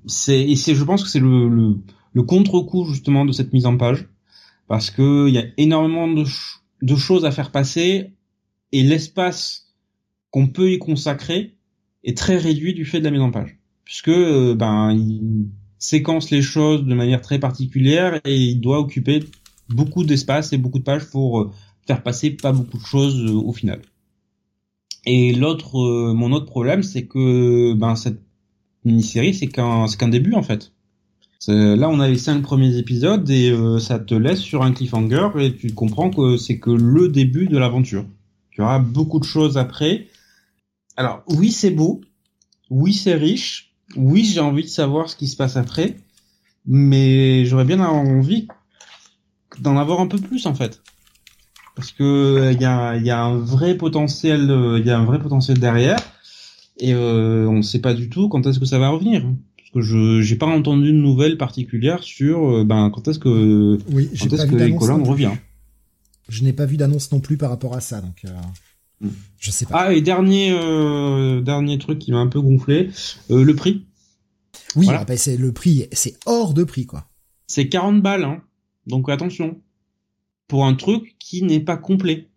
C'est 0.07 0.41
et 0.41 0.55
c'est, 0.55 0.75
je 0.75 0.83
pense 0.83 1.03
que 1.03 1.09
c'est 1.09 1.19
le, 1.19 1.77
le, 2.13 2.23
contre-coup 2.23 2.85
justement 2.85 3.25
de 3.25 3.31
cette 3.31 3.53
mise 3.53 3.65
en 3.65 3.77
page, 3.77 4.07
parce 4.67 4.89
que 4.89 5.27
il 5.27 5.33
y 5.33 5.37
a 5.37 5.45
énormément 5.57 6.07
de, 6.07 6.25
de 6.81 6.95
choses 6.95 7.25
à 7.25 7.31
faire 7.31 7.51
passer 7.51 8.11
et 8.71 8.83
l'espace 8.83 9.67
qu'on 10.31 10.47
peut 10.47 10.71
y 10.71 10.79
consacrer 10.79 11.55
est 12.03 12.17
très 12.17 12.37
réduit 12.37 12.73
du 12.73 12.85
fait 12.85 12.99
de 12.99 13.05
la 13.05 13.11
mise 13.11 13.21
en 13.21 13.31
page, 13.31 13.57
puisque 13.85 14.09
euh, 14.09 14.55
ben 14.55 14.91
il, 14.91 15.47
séquence 15.83 16.31
les 16.31 16.41
choses 16.41 16.85
de 16.85 16.95
manière 16.95 17.21
très 17.21 17.39
particulière 17.39 18.21
et 18.23 18.37
il 18.37 18.61
doit 18.61 18.79
occuper 18.79 19.25
beaucoup 19.67 20.05
d'espace 20.05 20.53
et 20.53 20.57
beaucoup 20.57 20.79
de 20.79 20.85
pages 20.85 21.09
pour 21.09 21.41
euh, 21.41 21.51
faire 21.85 22.01
passer 22.01 22.31
pas 22.31 22.53
beaucoup 22.53 22.77
de 22.77 22.85
choses 22.85 23.19
euh, 23.25 23.33
au 23.33 23.51
final. 23.51 23.81
Et 25.05 25.33
l'autre, 25.33 25.77
euh, 25.77 26.13
mon 26.13 26.31
autre 26.31 26.45
problème, 26.45 26.83
c'est 26.83 27.05
que 27.05 27.73
ben 27.73 27.97
cette 27.97 28.21
mini-série, 28.85 29.33
c'est 29.33 29.47
qu'un, 29.47 29.87
c'est 29.87 29.97
qu'un 29.97 30.07
début 30.07 30.35
en 30.35 30.43
fait. 30.43 30.71
Là, 31.49 31.89
on 31.89 31.99
a 31.99 32.07
les 32.07 32.17
cinq 32.17 32.41
premiers 32.41 32.77
épisodes 32.77 33.29
et 33.29 33.53
ça 33.81 33.99
te 33.99 34.15
laisse 34.15 34.39
sur 34.39 34.63
un 34.63 34.71
cliffhanger 34.71 35.27
et 35.39 35.53
tu 35.53 35.73
comprends 35.73 36.09
que 36.09 36.37
c'est 36.37 36.57
que 36.57 36.69
le 36.69 37.09
début 37.09 37.47
de 37.47 37.57
l'aventure. 37.57 38.05
Tu 38.51 38.61
auras 38.61 38.79
beaucoup 38.79 39.19
de 39.19 39.25
choses 39.25 39.57
après. 39.57 40.07
Alors 40.95 41.21
oui, 41.27 41.51
c'est 41.51 41.71
beau, 41.71 41.99
oui, 42.69 42.93
c'est 42.93 43.15
riche, 43.15 43.72
oui, 43.95 44.25
j'ai 44.25 44.39
envie 44.39 44.63
de 44.63 44.67
savoir 44.67 45.09
ce 45.09 45.15
qui 45.15 45.27
se 45.27 45.35
passe 45.35 45.57
après, 45.57 45.97
mais 46.65 47.45
j'aurais 47.45 47.65
bien 47.65 47.79
envie 47.79 48.47
d'en 49.59 49.77
avoir 49.77 49.99
un 49.99 50.07
peu 50.07 50.17
plus 50.17 50.45
en 50.45 50.55
fait, 50.55 50.81
parce 51.75 51.91
que 51.91 52.51
il 52.53 52.61
y 52.61 52.65
a, 52.65 52.95
y 52.97 53.09
a 53.09 53.21
un 53.21 53.37
vrai 53.37 53.75
potentiel, 53.77 54.41
il 54.79 54.85
y 54.85 54.89
a 54.89 54.97
un 54.97 55.05
vrai 55.05 55.19
potentiel 55.19 55.59
derrière, 55.59 55.99
et 56.79 56.93
euh, 56.93 57.47
on 57.47 57.57
ne 57.57 57.61
sait 57.61 57.79
pas 57.79 57.93
du 57.93 58.09
tout 58.09 58.29
quand 58.29 58.45
est-ce 58.47 58.59
que 58.59 58.65
ça 58.65 58.79
va 58.79 58.89
revenir. 58.89 59.23
Parce 59.57 59.69
que 59.71 59.81
je 59.81 60.21
j'ai 60.21 60.35
pas 60.35 60.47
entendu 60.47 60.91
de 60.91 60.97
nouvelles 60.97 61.37
particulières 61.37 62.03
sur 62.03 62.49
euh, 62.49 62.63
ben 62.63 62.89
quand 62.89 63.07
est-ce 63.07 63.19
que 63.19 63.77
oui, 63.91 64.09
quand 64.19 64.33
est-ce 64.33 64.45
que 64.45 64.55
les 64.55 64.75
colonnes 64.75 65.03
revient. 65.03 65.31
Je 66.29 66.43
n'ai 66.43 66.53
pas 66.53 66.65
vu 66.65 66.77
d'annonce 66.77 67.11
non 67.11 67.19
plus 67.19 67.37
par 67.37 67.49
rapport 67.49 67.75
à 67.75 67.81
ça, 67.81 68.01
donc. 68.01 68.23
Euh... 68.25 68.29
Je 69.39 69.51
sais 69.51 69.65
pas. 69.65 69.85
Ah 69.87 69.93
et 69.93 70.01
dernier 70.01 70.51
euh, 70.51 71.41
dernier 71.41 71.77
truc 71.77 71.99
qui 71.99 72.11
m'a 72.11 72.19
un 72.19 72.27
peu 72.27 72.41
gonflé, 72.41 72.89
euh, 73.29 73.43
le 73.43 73.55
prix. 73.55 73.85
Oui, 74.75 74.87
ah 74.89 75.03
bah, 75.05 75.17
c'est 75.17 75.37
le 75.37 75.51
prix, 75.51 75.87
c'est 75.91 76.17
hors 76.25 76.53
de 76.53 76.63
prix 76.63 76.85
quoi. 76.85 77.05
C'est 77.47 77.67
40 77.67 78.01
balles, 78.01 78.23
hein. 78.23 78.41
donc 78.87 79.09
attention 79.09 79.59
pour 80.47 80.65
un 80.65 80.75
truc 80.75 81.15
qui 81.19 81.43
n'est 81.43 81.59
pas 81.59 81.77
complet. 81.77 82.29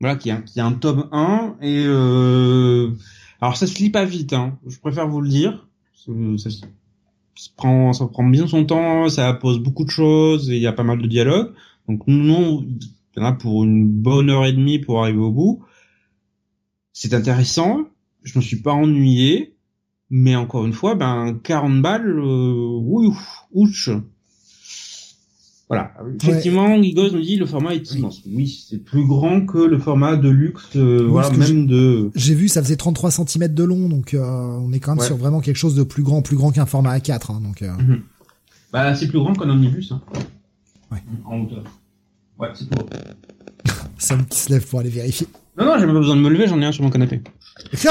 Voilà, 0.00 0.16
qui 0.16 0.30
a, 0.30 0.36
qui 0.42 0.60
a 0.60 0.66
un 0.66 0.72
tome 0.72 1.08
1 1.12 1.56
et 1.60 1.84
euh... 1.86 2.90
alors 3.40 3.56
ça 3.56 3.66
se 3.66 3.78
lit 3.78 3.90
pas 3.90 4.04
vite, 4.04 4.32
hein. 4.32 4.58
Je 4.66 4.78
préfère 4.78 5.08
vous 5.08 5.20
le 5.20 5.28
dire. 5.28 5.68
Ça, 5.94 6.50
ça, 6.50 6.66
prend 7.56 7.92
ça 7.92 8.06
prend 8.06 8.24
bien 8.24 8.46
son 8.46 8.64
temps, 8.64 9.08
ça 9.08 9.32
pose 9.32 9.60
beaucoup 9.60 9.84
de 9.84 9.90
choses 9.90 10.50
et 10.50 10.56
il 10.56 10.62
y 10.62 10.66
a 10.66 10.72
pas 10.72 10.82
mal 10.82 11.00
de 11.00 11.06
dialogues. 11.06 11.52
Donc 11.88 12.02
non, 12.06 12.64
il 12.64 12.80
y 13.16 13.20
en 13.20 13.26
a 13.26 13.32
pour 13.32 13.64
une 13.64 13.88
bonne 13.88 14.30
heure 14.30 14.44
et 14.44 14.52
demie 14.52 14.78
pour 14.78 15.02
arriver 15.02 15.18
au 15.18 15.30
bout 15.30 15.64
c'est 16.92 17.14
intéressant. 17.14 17.80
Je 18.22 18.38
me 18.38 18.42
suis 18.42 18.60
pas 18.60 18.72
ennuyé, 18.72 19.56
Mais 20.10 20.36
encore 20.36 20.66
une 20.66 20.74
fois, 20.74 20.94
ben 20.94 21.38
40 21.42 21.80
balles, 21.80 22.18
euh, 22.18 22.78
oui, 22.82 23.08
ouch. 23.52 23.90
Voilà. 25.68 25.94
Effectivement, 26.22 26.66
ouais. 26.66 26.82
Gigos 26.82 27.12
nous 27.12 27.22
dit 27.22 27.36
le 27.36 27.46
format 27.46 27.74
est 27.74 27.94
immense. 27.94 28.20
Oui, 28.26 28.62
c'est 28.68 28.76
plus 28.76 29.06
grand 29.06 29.46
que 29.46 29.56
le 29.56 29.78
format 29.78 30.16
de 30.16 30.28
luxe, 30.28 30.76
euh, 30.76 31.06
voilà, 31.08 31.30
même 31.30 31.66
de. 31.66 32.10
J'ai 32.14 32.34
vu, 32.34 32.48
ça 32.48 32.62
faisait 32.62 32.76
33 32.76 33.10
cm 33.10 33.48
de 33.48 33.64
long, 33.64 33.88
donc 33.88 34.12
euh, 34.12 34.20
on 34.22 34.70
est 34.72 34.80
quand 34.80 34.94
même 34.94 35.04
sur 35.04 35.16
vraiment 35.16 35.40
quelque 35.40 35.56
chose 35.56 35.74
de 35.74 35.82
plus 35.82 36.02
grand, 36.02 36.20
plus 36.20 36.36
grand 36.36 36.52
qu'un 36.52 36.66
format 36.66 36.98
A4. 36.98 37.32
Hein, 37.32 37.40
donc. 37.40 37.62
Euh... 37.62 37.72
Mm 37.72 37.92
-hmm. 37.92 38.00
Bah, 38.70 38.94
c'est 38.94 39.08
plus 39.08 39.18
grand 39.18 39.32
qu'un 39.34 39.48
omnibus. 39.48 39.92
Hein. 39.92 40.02
Ouais. 40.90 41.02
En 41.24 41.40
hauteur. 41.40 41.64
Ouais, 42.38 42.48
c'est 42.54 42.68
tout. 42.68 42.84
Sam 43.98 44.26
qui 44.26 44.38
se 44.38 44.50
lève 44.50 44.66
pour 44.66 44.80
aller 44.80 44.90
vérifier. 44.90 45.26
Non, 45.58 45.66
non, 45.66 45.78
j'ai 45.78 45.86
pas 45.86 45.92
besoin 45.92 46.16
de 46.16 46.20
me 46.20 46.30
lever, 46.30 46.46
j'en 46.46 46.60
ai 46.60 46.64
un 46.64 46.72
sur 46.72 46.82
mon 46.82 46.90
canapé. 46.90 47.20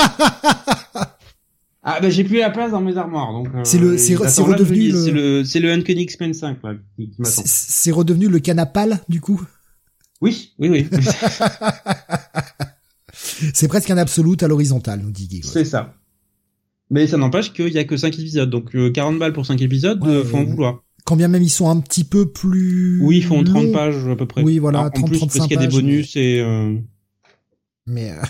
Ah 1.84 2.00
bah 2.00 2.12
j'ai 2.12 2.24
plus 2.24 2.38
la 2.38 2.52
place 2.52 2.72
dans 2.72 2.82
mes 2.82 2.96
armoires 2.96 3.34
donc. 3.34 3.48
Euh, 3.56 3.62
c'est 3.64 3.80
le 3.80 3.98
c'est 3.98 4.16
redevenu 4.16 4.92
c'est 4.92 5.12
le 5.12 5.44
c'est 5.44 5.60
le 5.60 5.72
Uncanny 5.72 6.04
X-Men 6.04 6.34
5 6.34 6.60
là, 6.64 6.76
qui, 6.96 7.10
qui 7.10 7.22
m'attend. 7.22 7.42
C'est 7.44 7.92
redevenu 7.92 8.28
le 8.28 8.40
canapal 8.40 9.00
du 9.10 9.20
coup? 9.20 9.42
Oui 10.22 10.54
oui 10.60 10.70
oui. 10.70 10.88
c'est 13.14 13.68
presque 13.68 13.90
un 13.90 13.98
absolute 13.98 14.44
à 14.44 14.48
l'horizontale 14.48 15.02
nous 15.02 15.10
dit 15.10 15.28
Guy. 15.28 15.42
C'est 15.44 15.66
ça. 15.66 15.96
Mais 16.92 17.08
ça 17.08 17.18
n'empêche 17.18 17.52
qu'il 17.52 17.70
y 17.70 17.80
a 17.80 17.84
que 17.84 17.98
5 17.98 18.14
épisodes 18.14 18.50
donc 18.52 18.76
euh, 18.76 18.92
40 18.92 19.18
balles 19.18 19.34
pour 19.34 19.48
5 19.48 19.60
épisodes 19.64 20.06
ouais, 20.06 20.24
faut 20.24 20.38
en 20.38 20.44
vouloir. 20.44 20.84
Quand 21.04 21.16
bien 21.16 21.30
même 21.30 21.42
ils 21.42 21.50
sont 21.50 21.68
un 21.68 21.80
petit 21.80 22.04
peu 22.04 22.32
plus. 22.32 23.02
Oui 23.02 23.18
ils 23.18 23.24
font 23.24 23.44
30 23.44 23.72
pages 23.72 24.08
à 24.08 24.16
peu 24.16 24.28
près. 24.28 24.44
Oui 24.44 24.60
voilà 24.60 24.82
Alors, 24.82 24.92
30 24.92 25.04
en 25.04 25.08
plus, 25.08 25.18
35 25.18 25.38
parce 25.38 25.48
qu'il 25.48 25.60
y 25.60 25.64
a 25.64 25.68
des 25.68 25.74
bonus 25.74 26.16
mais... 26.16 26.22
et. 26.22 26.42
Euh... 26.42 26.76
Mais. 27.86 28.16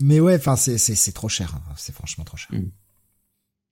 Mais 0.00 0.20
ouais, 0.20 0.36
enfin 0.36 0.56
c'est 0.56 0.78
c'est 0.78 0.94
c'est 0.94 1.12
trop 1.12 1.28
cher, 1.28 1.54
hein. 1.54 1.72
c'est 1.76 1.94
franchement 1.94 2.24
trop 2.24 2.36
cher. 2.36 2.50
Mm. 2.52 2.70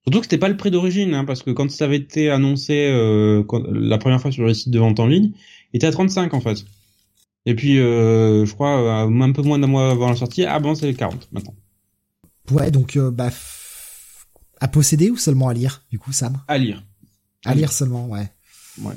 Surtout 0.05 0.20
que 0.20 0.26
c'était 0.26 0.38
pas 0.38 0.49
le 0.49 0.57
prix 0.57 0.70
d'origine, 0.70 1.14
hein, 1.14 1.24
parce 1.24 1.42
que 1.42 1.51
quand 1.51 1.70
ça 1.70 1.86
avait 1.86 1.97
été 1.97 2.30
annoncé 2.30 2.88
euh, 2.90 3.42
quand, 3.42 3.62
la 3.70 3.97
première 3.97 4.20
fois 4.20 4.30
sur 4.30 4.47
les 4.47 4.55
sites 4.55 4.70
de 4.70 4.78
vente 4.78 5.01
en 5.01 5.07
ligne, 5.07 5.32
il 5.72 5.78
était 5.78 5.86
à 5.86 5.92
35 5.92 6.34
en 6.34 6.40
fait. 6.40 6.64
Et 7.47 7.55
puis 7.55 7.78
euh, 7.78 8.45
je 8.45 8.53
crois 8.53 9.03
un 9.03 9.32
peu 9.32 9.42
moins 9.42 9.59
d'un 9.59 9.66
mois 9.66 9.90
avant 9.90 10.11
la 10.11 10.16
sortie, 10.16 10.45
ah 10.45 10.61
bon 10.61 10.74
c'est 10.74 10.92
40 10.92 11.28
maintenant. 11.32 11.55
Ouais, 12.51 12.70
donc 12.70 12.97
euh, 12.97 13.11
bah 13.11 13.30
à 14.61 14.68
posséder 14.68 15.11
ou 15.11 15.16
seulement 15.16 15.49
à 15.49 15.55
lire 15.55 15.82
du 15.90 15.99
coup 15.99 16.12
Sam? 16.12 16.42
À 16.49 16.59
lire. 16.59 16.82
À, 17.45 17.51
à 17.51 17.55
lire 17.55 17.72
seulement, 17.72 18.07
ouais. 18.07 18.30
Ouais. 18.82 18.95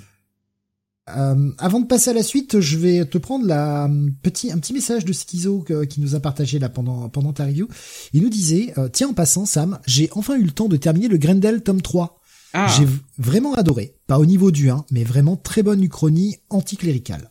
Euh, 1.16 1.52
avant 1.58 1.80
de 1.80 1.86
passer 1.86 2.10
à 2.10 2.14
la 2.14 2.24
suite, 2.24 2.60
je 2.60 2.78
vais 2.78 3.06
te 3.06 3.18
prendre 3.18 3.46
la 3.46 3.90
petit 4.24 4.52
un 4.52 4.58
petit 4.58 4.74
message 4.74 5.06
de 5.06 5.14
Schizo 5.14 5.60
que, 5.60 5.86
qui 5.86 6.02
nous 6.02 6.16
a 6.16 6.20
partagé 6.20 6.60
là 6.60 6.70
pendant 6.70 7.08
pendant 7.10 7.32
ta 7.32 7.46
review. 7.46 7.68
Il 8.14 8.24
nous 8.24 8.30
disait 8.30 8.74
euh, 8.78 8.90
tiens 8.90 9.10
en 9.10 9.14
passant 9.14 9.46
Sam, 9.46 9.80
j'ai 9.86 10.10
enfin 10.14 10.36
eu 10.36 10.44
le 10.44 10.52
temps 10.52 10.68
de 10.68 10.76
terminer 10.76 11.08
le 11.08 11.18
Grendel 11.18 11.64
tome 11.64 11.82
3. 11.82 12.20
Ah. 12.54 12.68
J'ai 12.78 12.88
vraiment 13.18 13.54
adoré, 13.54 13.96
pas 14.08 14.20
au 14.20 14.26
niveau 14.26 14.52
du 14.52 14.70
1, 14.70 14.86
mais 14.92 15.04
vraiment 15.04 15.38
très 15.38 15.64
bonne 15.64 15.84
uchronie 15.84 16.38
anticléricale. 16.50 17.30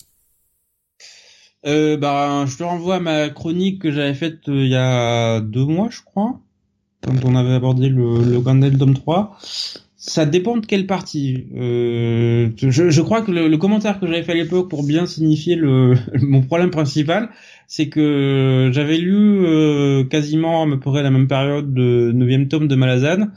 Euh, 1.67 1.97
bah 1.97 2.47
je 2.47 2.57
te 2.57 2.63
renvoie 2.63 2.97
à 2.97 3.01
ma 3.01 3.29
chronique 3.29 3.83
que 3.83 3.91
j'avais 3.91 4.15
faite 4.15 4.49
euh, 4.49 4.65
il 4.65 4.71
y 4.71 4.77
a 4.77 5.41
deux 5.41 5.65
mois 5.65 5.89
je 5.91 6.01
crois, 6.03 6.41
quand 7.03 7.25
on 7.25 7.35
avait 7.35 7.55
abordé 7.55 7.89
le, 7.89 8.23
le 8.23 8.41
Grendel 8.41 8.79
tome 8.79 8.95
3 8.95 9.37
ça 10.07 10.25
dépend 10.25 10.57
de 10.57 10.65
quelle 10.65 10.87
partie. 10.87 11.47
Euh, 11.57 12.51
je, 12.57 12.91
je, 12.91 13.03
crois 13.03 13.23
que 13.23 13.33
le, 13.33 13.49
le 13.49 13.59
commentaire 13.59 13.99
que 13.99 14.07
j'avais 14.07 14.23
fait 14.23 14.33
à 14.33 14.37
l'époque 14.37 14.71
pour 14.71 14.85
bien 14.85 15.05
signifier 15.05 15.57
le, 15.57 15.95
mon 16.23 16.43
problème 16.43 16.71
principal, 16.71 17.31
c'est 17.67 17.89
que 17.89 18.71
j'avais 18.73 18.99
lu 18.99 19.45
euh, 19.45 20.05
quasiment 20.05 20.63
à 20.63 20.67
peu 20.67 20.79
près 20.79 21.03
la 21.03 21.11
même 21.11 21.27
période 21.27 21.75
de 21.75 22.13
neuvième 22.15 22.47
tome 22.47 22.69
de 22.69 22.77
Malazan. 22.77 23.29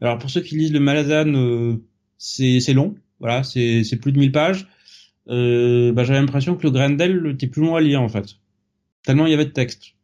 Alors 0.00 0.18
pour 0.18 0.30
ceux 0.30 0.40
qui 0.40 0.56
lisent 0.56 0.72
le 0.72 0.80
Malazan, 0.80 1.32
euh, 1.34 1.76
c'est 2.18 2.72
long, 2.72 2.96
voilà, 3.20 3.44
c'est 3.44 3.98
plus 4.00 4.12
de 4.12 4.18
1000 4.18 4.32
pages. 4.32 4.66
Euh, 5.28 5.92
bah, 5.92 6.02
j'avais 6.02 6.18
l'impression 6.18 6.56
que 6.56 6.64
le 6.64 6.72
Grendel 6.72 7.24
était 7.34 7.46
plus 7.46 7.62
long 7.62 7.76
à 7.76 7.80
lire 7.80 8.02
en 8.02 8.08
fait, 8.08 8.26
tellement 9.04 9.26
il 9.26 9.30
y 9.30 9.34
avait 9.34 9.44
de 9.44 9.50
texte 9.50 9.94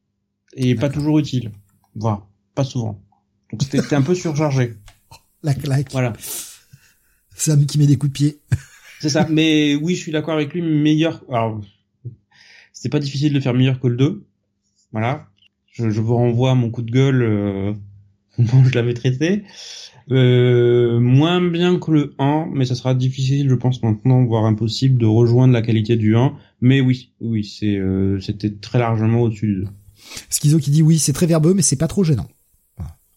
et 0.55 0.77
pas 0.77 0.89
toujours 0.89 1.19
utile, 1.19 1.51
voire 1.97 2.29
pas 2.55 2.63
souvent. 2.63 3.03
Donc 3.51 3.63
c'était 3.63 3.97
un 3.97 4.03
peu 4.03 4.15
surchargé 4.15 4.75
la 5.43 5.55
claque. 5.55 5.93
Voilà. 5.93 6.13
Sam 7.35 7.67
qui 7.67 7.79
met 7.79 7.87
des 7.87 7.97
coups 7.97 8.13
de 8.13 8.17
pied. 8.17 8.41
C'est 9.01 9.11
ça. 9.11 9.27
Mais 9.31 9.75
oui, 9.75 9.95
je 9.95 10.01
suis 10.01 10.13
d'accord 10.13 10.35
avec 10.35 10.53
lui. 10.55 10.63
Meilleur. 10.63 11.23
Alors, 11.31 11.61
c'était 12.73 12.89
pas 12.89 12.99
difficile 12.99 13.33
de 13.33 13.41
faire 13.41 13.55
meilleur 13.55 13.81
que 13.81 13.89
le 13.89 13.97
2. 13.97 14.27
Voilà. 14.93 15.29
Je, 15.73 15.91
je 15.91 16.01
vous 16.01 16.17
renvoie 16.17 16.53
à 16.53 16.55
mon 16.55 16.71
coup 16.71 16.83
de 16.83 16.91
gueule 16.91 17.23
euh, 17.23 17.73
dont 18.39 18.65
je 18.65 18.75
l'avais 18.75 18.95
traité. 18.95 19.45
Euh, 20.13 21.01
moins 21.01 21.41
bien 21.41 21.79
que 21.81 21.91
le 21.91 22.15
1, 22.19 22.51
mais 22.53 22.65
ça 22.65 22.77
sera 22.77 22.95
difficile, 22.95 23.51
je 23.51 23.55
pense 23.57 23.83
maintenant, 23.83 24.25
voire 24.25 24.45
impossible, 24.45 24.99
de 24.99 25.07
rejoindre 25.07 25.53
la 25.53 25.63
qualité 25.63 25.97
du 25.97 26.17
1. 26.17 26.35
Mais 26.61 26.81
oui, 26.81 27.13
oui, 27.21 27.45
c'est, 27.45 27.77
euh, 27.77 28.21
c'était 28.21 28.55
très 28.55 28.79
largement 28.79 29.23
au-dessus 29.23 29.47
du 29.47 29.61
2. 29.63 29.69
Schizo 30.31 30.59
qui 30.59 30.71
dit 30.71 30.83
oui, 30.83 30.99
c'est 30.99 31.13
très 31.13 31.27
verbeux, 31.27 31.55
mais 31.55 31.63
c'est 31.63 31.77
pas 31.77 31.89
trop 31.89 32.05
gênant. 32.05 32.29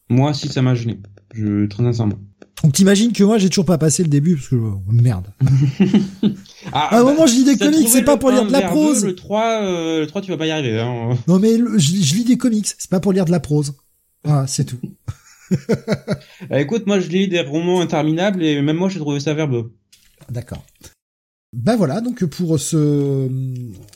Moi, 0.10 0.34
si 0.34 0.48
ça 0.48 0.64
m'a 0.64 0.74
gêné. 0.74 1.00
Je 1.34 1.66
très 1.68 1.84
sincèrement. 1.84 2.18
Donc 2.64 2.74
t'imagines 2.74 3.14
que 3.14 3.24
moi 3.24 3.38
j'ai 3.38 3.50
toujours 3.50 3.66
pas 3.66 3.78
passé 3.78 4.04
le 4.04 4.10
début 4.10 4.36
parce 4.36 4.50
que 4.50 4.56
oh, 4.56 4.82
merde. 4.92 5.28
ah, 6.74 6.96
à 6.96 7.00
un 7.00 7.04
moment 7.04 7.26
je 7.26 7.36
lis 7.36 7.46
des 7.46 7.58
comics, 7.58 7.88
c'est 7.88 8.04
pas 8.04 8.18
pour 8.18 8.32
lire 8.32 8.46
de 8.46 8.52
la 8.52 8.64
prose. 8.64 9.06
Le 9.06 9.16
3 9.16 9.64
euh, 9.64 10.00
le 10.02 10.08
3 10.08 10.22
tu 10.22 10.32
vas 10.32 10.38
pas 10.38 10.48
y 10.48 10.52
arriver 10.52 10.80
hein. 10.80 11.18
Non 11.28 11.40
mais 11.40 11.58
le, 11.58 11.78
je, 11.78 11.96
je, 11.96 12.16
lis 12.16 12.26
des 12.26 12.38
comics, 12.38 12.68
c'est 12.78 12.90
pas 12.90 13.00
pour 13.00 13.14
lire 13.14 13.26
de 13.26 13.32
la 13.32 13.40
prose. 13.40 13.76
Voilà, 14.26 14.46
c'est 14.48 14.66
tout. 14.66 14.80
bah, 16.50 16.60
écoute, 16.60 16.86
moi 16.86 17.00
je 17.00 17.08
lis 17.08 17.30
des 17.30 17.42
romans 17.42 17.80
interminables 17.80 18.44
et 18.44 18.62
même 18.62 18.78
moi 18.78 18.90
j'ai 18.90 19.00
trouvé 19.00 19.22
ça 19.22 19.34
verbeux. 19.34 19.74
D'accord. 20.30 20.66
Bah 21.54 21.76
voilà, 21.78 22.02
donc 22.02 22.26
pour 22.26 22.60
ce 22.60 23.28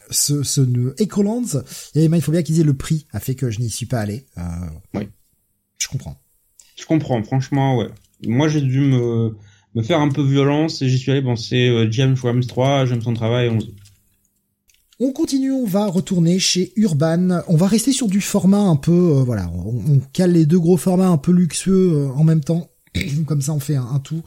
ce, 0.09 0.41
ce 0.41 0.61
Ecolands, 1.01 1.61
il 1.95 2.21
faut 2.21 2.31
bien 2.31 2.43
qu'ils 2.43 2.59
aient 2.61 2.63
le 2.63 2.73
prix 2.73 3.07
a 3.11 3.19
fait 3.19 3.35
que 3.35 3.51
je 3.51 3.59
n'y 3.59 3.69
suis 3.69 3.85
pas 3.85 3.99
allé. 3.99 4.25
Euh, 4.37 4.41
oui. 4.95 5.09
Je 5.77 5.87
comprends. 5.87 6.22
Je 6.75 6.85
comprends, 6.85 7.21
franchement, 7.23 7.77
ouais. 7.77 7.89
Moi, 8.25 8.47
j'ai 8.47 8.61
dû 8.61 8.79
me, 8.79 9.35
faire 9.83 9.99
un 9.99 10.09
peu 10.09 10.23
violence 10.23 10.81
et 10.81 10.89
j'y 10.89 10.97
suis 10.97 11.11
allé. 11.11 11.21
Bon, 11.21 11.35
c'est 11.35 11.67
euh, 11.67 11.87
James 11.91 12.15
Rams 12.21 12.43
3, 12.43 12.85
j'aime 12.85 13.01
son 13.01 13.13
travail. 13.13 13.49
On... 13.49 13.59
on 15.05 15.11
continue, 15.11 15.51
on 15.51 15.65
va 15.65 15.87
retourner 15.87 16.39
chez 16.39 16.73
Urban. 16.75 17.41
On 17.47 17.57
va 17.57 17.67
rester 17.67 17.91
sur 17.91 18.07
du 18.07 18.21
format 18.21 18.61
un 18.61 18.75
peu, 18.75 18.91
euh, 18.91 19.23
voilà, 19.23 19.51
on, 19.53 19.99
cale 20.13 20.33
les 20.33 20.45
deux 20.45 20.59
gros 20.59 20.77
formats 20.77 21.09
un 21.09 21.17
peu 21.17 21.31
luxueux 21.31 21.93
euh, 21.93 22.09
en 22.09 22.23
même 22.23 22.41
temps. 22.41 22.69
Comme 23.25 23.41
ça, 23.41 23.53
on 23.53 23.59
fait 23.59 23.75
un, 23.75 23.99
tout. 23.99 24.23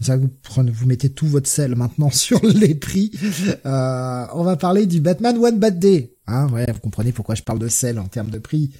Vous 0.00 0.28
prenez, 0.42 0.70
vous 0.70 0.86
mettez 0.86 1.10
tout 1.10 1.26
votre 1.26 1.48
sel 1.48 1.74
maintenant 1.74 2.10
sur 2.12 2.44
les 2.44 2.74
prix. 2.74 3.10
Euh, 3.66 4.26
on 4.32 4.44
va 4.44 4.56
parler 4.56 4.86
du 4.86 5.00
Batman 5.00 5.36
One 5.38 5.58
Bad 5.58 5.78
Day. 5.78 6.14
Hein, 6.26 6.48
ouais, 6.50 6.66
vous 6.72 6.80
comprenez 6.80 7.12
pourquoi 7.12 7.34
je 7.34 7.42
parle 7.42 7.58
de 7.58 7.68
sel 7.68 7.98
en 7.98 8.06
termes 8.06 8.30
de 8.30 8.38
prix. 8.38 8.70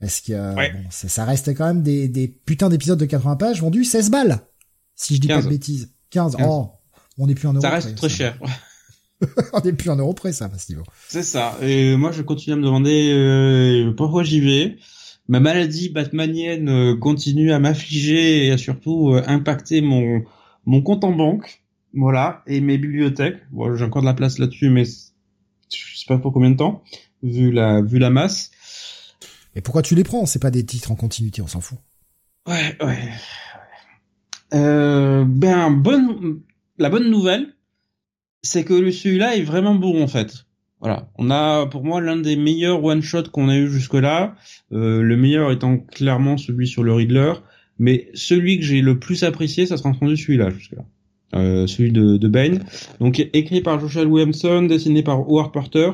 Est-ce 0.00 0.22
que 0.22 0.54
ouais. 0.54 0.72
bon, 0.72 0.84
ça 0.90 1.24
reste 1.24 1.54
quand 1.56 1.66
même 1.66 1.82
des, 1.82 2.08
des 2.08 2.28
putains 2.28 2.68
d'épisodes 2.68 2.98
de 2.98 3.04
80 3.04 3.36
pages 3.36 3.60
vendus 3.60 3.84
16 3.84 4.10
balles 4.10 4.38
Si 4.94 5.16
je 5.16 5.20
dis 5.20 5.28
15. 5.28 5.36
pas 5.36 5.44
de 5.44 5.48
bêtises. 5.50 5.92
15. 6.10 6.36
15. 6.36 6.46
Oh, 6.48 6.70
on 7.18 7.26
n'est 7.26 7.34
plus 7.34 7.48
en 7.48 7.52
euros. 7.52 7.62
Ça 7.62 7.70
reste 7.70 7.88
près, 7.96 7.96
très 7.96 8.08
ça. 8.08 8.14
cher. 8.14 8.38
on 9.52 9.60
n'est 9.60 9.72
plus 9.72 9.90
en 9.90 9.96
euros 9.96 10.14
près, 10.14 10.32
ça, 10.32 10.46
à 10.52 10.58
ce 10.58 10.70
niveau. 10.72 10.84
C'est 11.08 11.24
ça. 11.24 11.56
Et 11.62 11.96
moi, 11.96 12.12
je 12.12 12.22
continue 12.22 12.54
à 12.54 12.56
me 12.56 12.62
demander 12.62 13.12
euh, 13.12 13.92
pourquoi 13.96 14.22
j'y 14.22 14.40
vais? 14.40 14.76
Ma 15.26 15.40
maladie 15.40 15.90
batmanienne 15.90 16.68
euh, 16.68 16.96
continue 16.96 17.52
à 17.52 17.58
m'affliger 17.58 18.46
et 18.46 18.52
à 18.52 18.58
surtout 18.58 19.10
euh, 19.10 19.22
impacter 19.26 19.80
mon, 19.80 20.22
mon 20.64 20.80
compte 20.80 21.02
en 21.04 21.12
banque. 21.12 21.62
Voilà. 21.92 22.42
Et 22.46 22.60
mes 22.60 22.78
bibliothèques. 22.78 23.38
Bon, 23.50 23.74
j'ai 23.74 23.84
encore 23.84 24.02
de 24.02 24.06
la 24.06 24.14
place 24.14 24.38
là-dessus, 24.38 24.70
mais 24.70 24.84
je 24.84 25.98
sais 25.98 26.06
pas 26.06 26.18
pour 26.18 26.32
combien 26.32 26.50
de 26.50 26.56
temps, 26.56 26.82
vu 27.22 27.50
la, 27.50 27.82
vu 27.82 27.98
la 27.98 28.10
masse. 28.10 28.52
Et 29.58 29.60
pourquoi 29.60 29.82
tu 29.82 29.96
les 29.96 30.04
prends? 30.04 30.24
C'est 30.24 30.38
pas 30.40 30.52
des 30.52 30.64
titres 30.64 30.92
en 30.92 30.94
continuité, 30.94 31.42
on 31.42 31.48
s'en 31.48 31.60
fout. 31.60 31.78
Ouais, 32.46 32.76
ouais. 32.80 33.08
Euh, 34.54 35.24
ben, 35.26 35.72
bonne, 35.72 36.42
la 36.78 36.88
bonne 36.88 37.10
nouvelle, 37.10 37.48
c'est 38.40 38.62
que 38.62 38.92
celui-là 38.92 39.34
est 39.34 39.42
vraiment 39.42 39.74
bon 39.74 40.00
en 40.00 40.06
fait. 40.06 40.46
Voilà, 40.80 41.10
on 41.16 41.28
a 41.28 41.66
pour 41.66 41.82
moi 41.82 42.00
l'un 42.00 42.16
des 42.16 42.36
meilleurs 42.36 42.84
one 42.84 43.02
shot 43.02 43.24
qu'on 43.32 43.48
a 43.48 43.56
eu 43.56 43.68
jusque-là. 43.68 44.36
Euh, 44.70 45.02
le 45.02 45.16
meilleur 45.16 45.50
étant 45.50 45.78
clairement 45.78 46.36
celui 46.36 46.68
sur 46.68 46.84
le 46.84 46.92
Riddler, 46.92 47.32
mais 47.80 48.10
celui 48.14 48.60
que 48.60 48.64
j'ai 48.64 48.80
le 48.80 49.00
plus 49.00 49.24
apprécié, 49.24 49.66
ça 49.66 49.76
sera 49.76 49.88
entendu 49.88 50.16
celui-là 50.16 50.50
jusque-là. 50.50 50.84
Euh, 51.34 51.66
celui 51.66 51.90
de, 51.90 52.16
de 52.16 52.28
Bane. 52.28 52.64
Donc 53.00 53.18
écrit 53.32 53.60
par 53.60 53.80
Joshua 53.80 54.04
Williamson, 54.04 54.62
dessiné 54.62 55.02
par 55.02 55.18
Howard 55.18 55.52
Porter. 55.52 55.90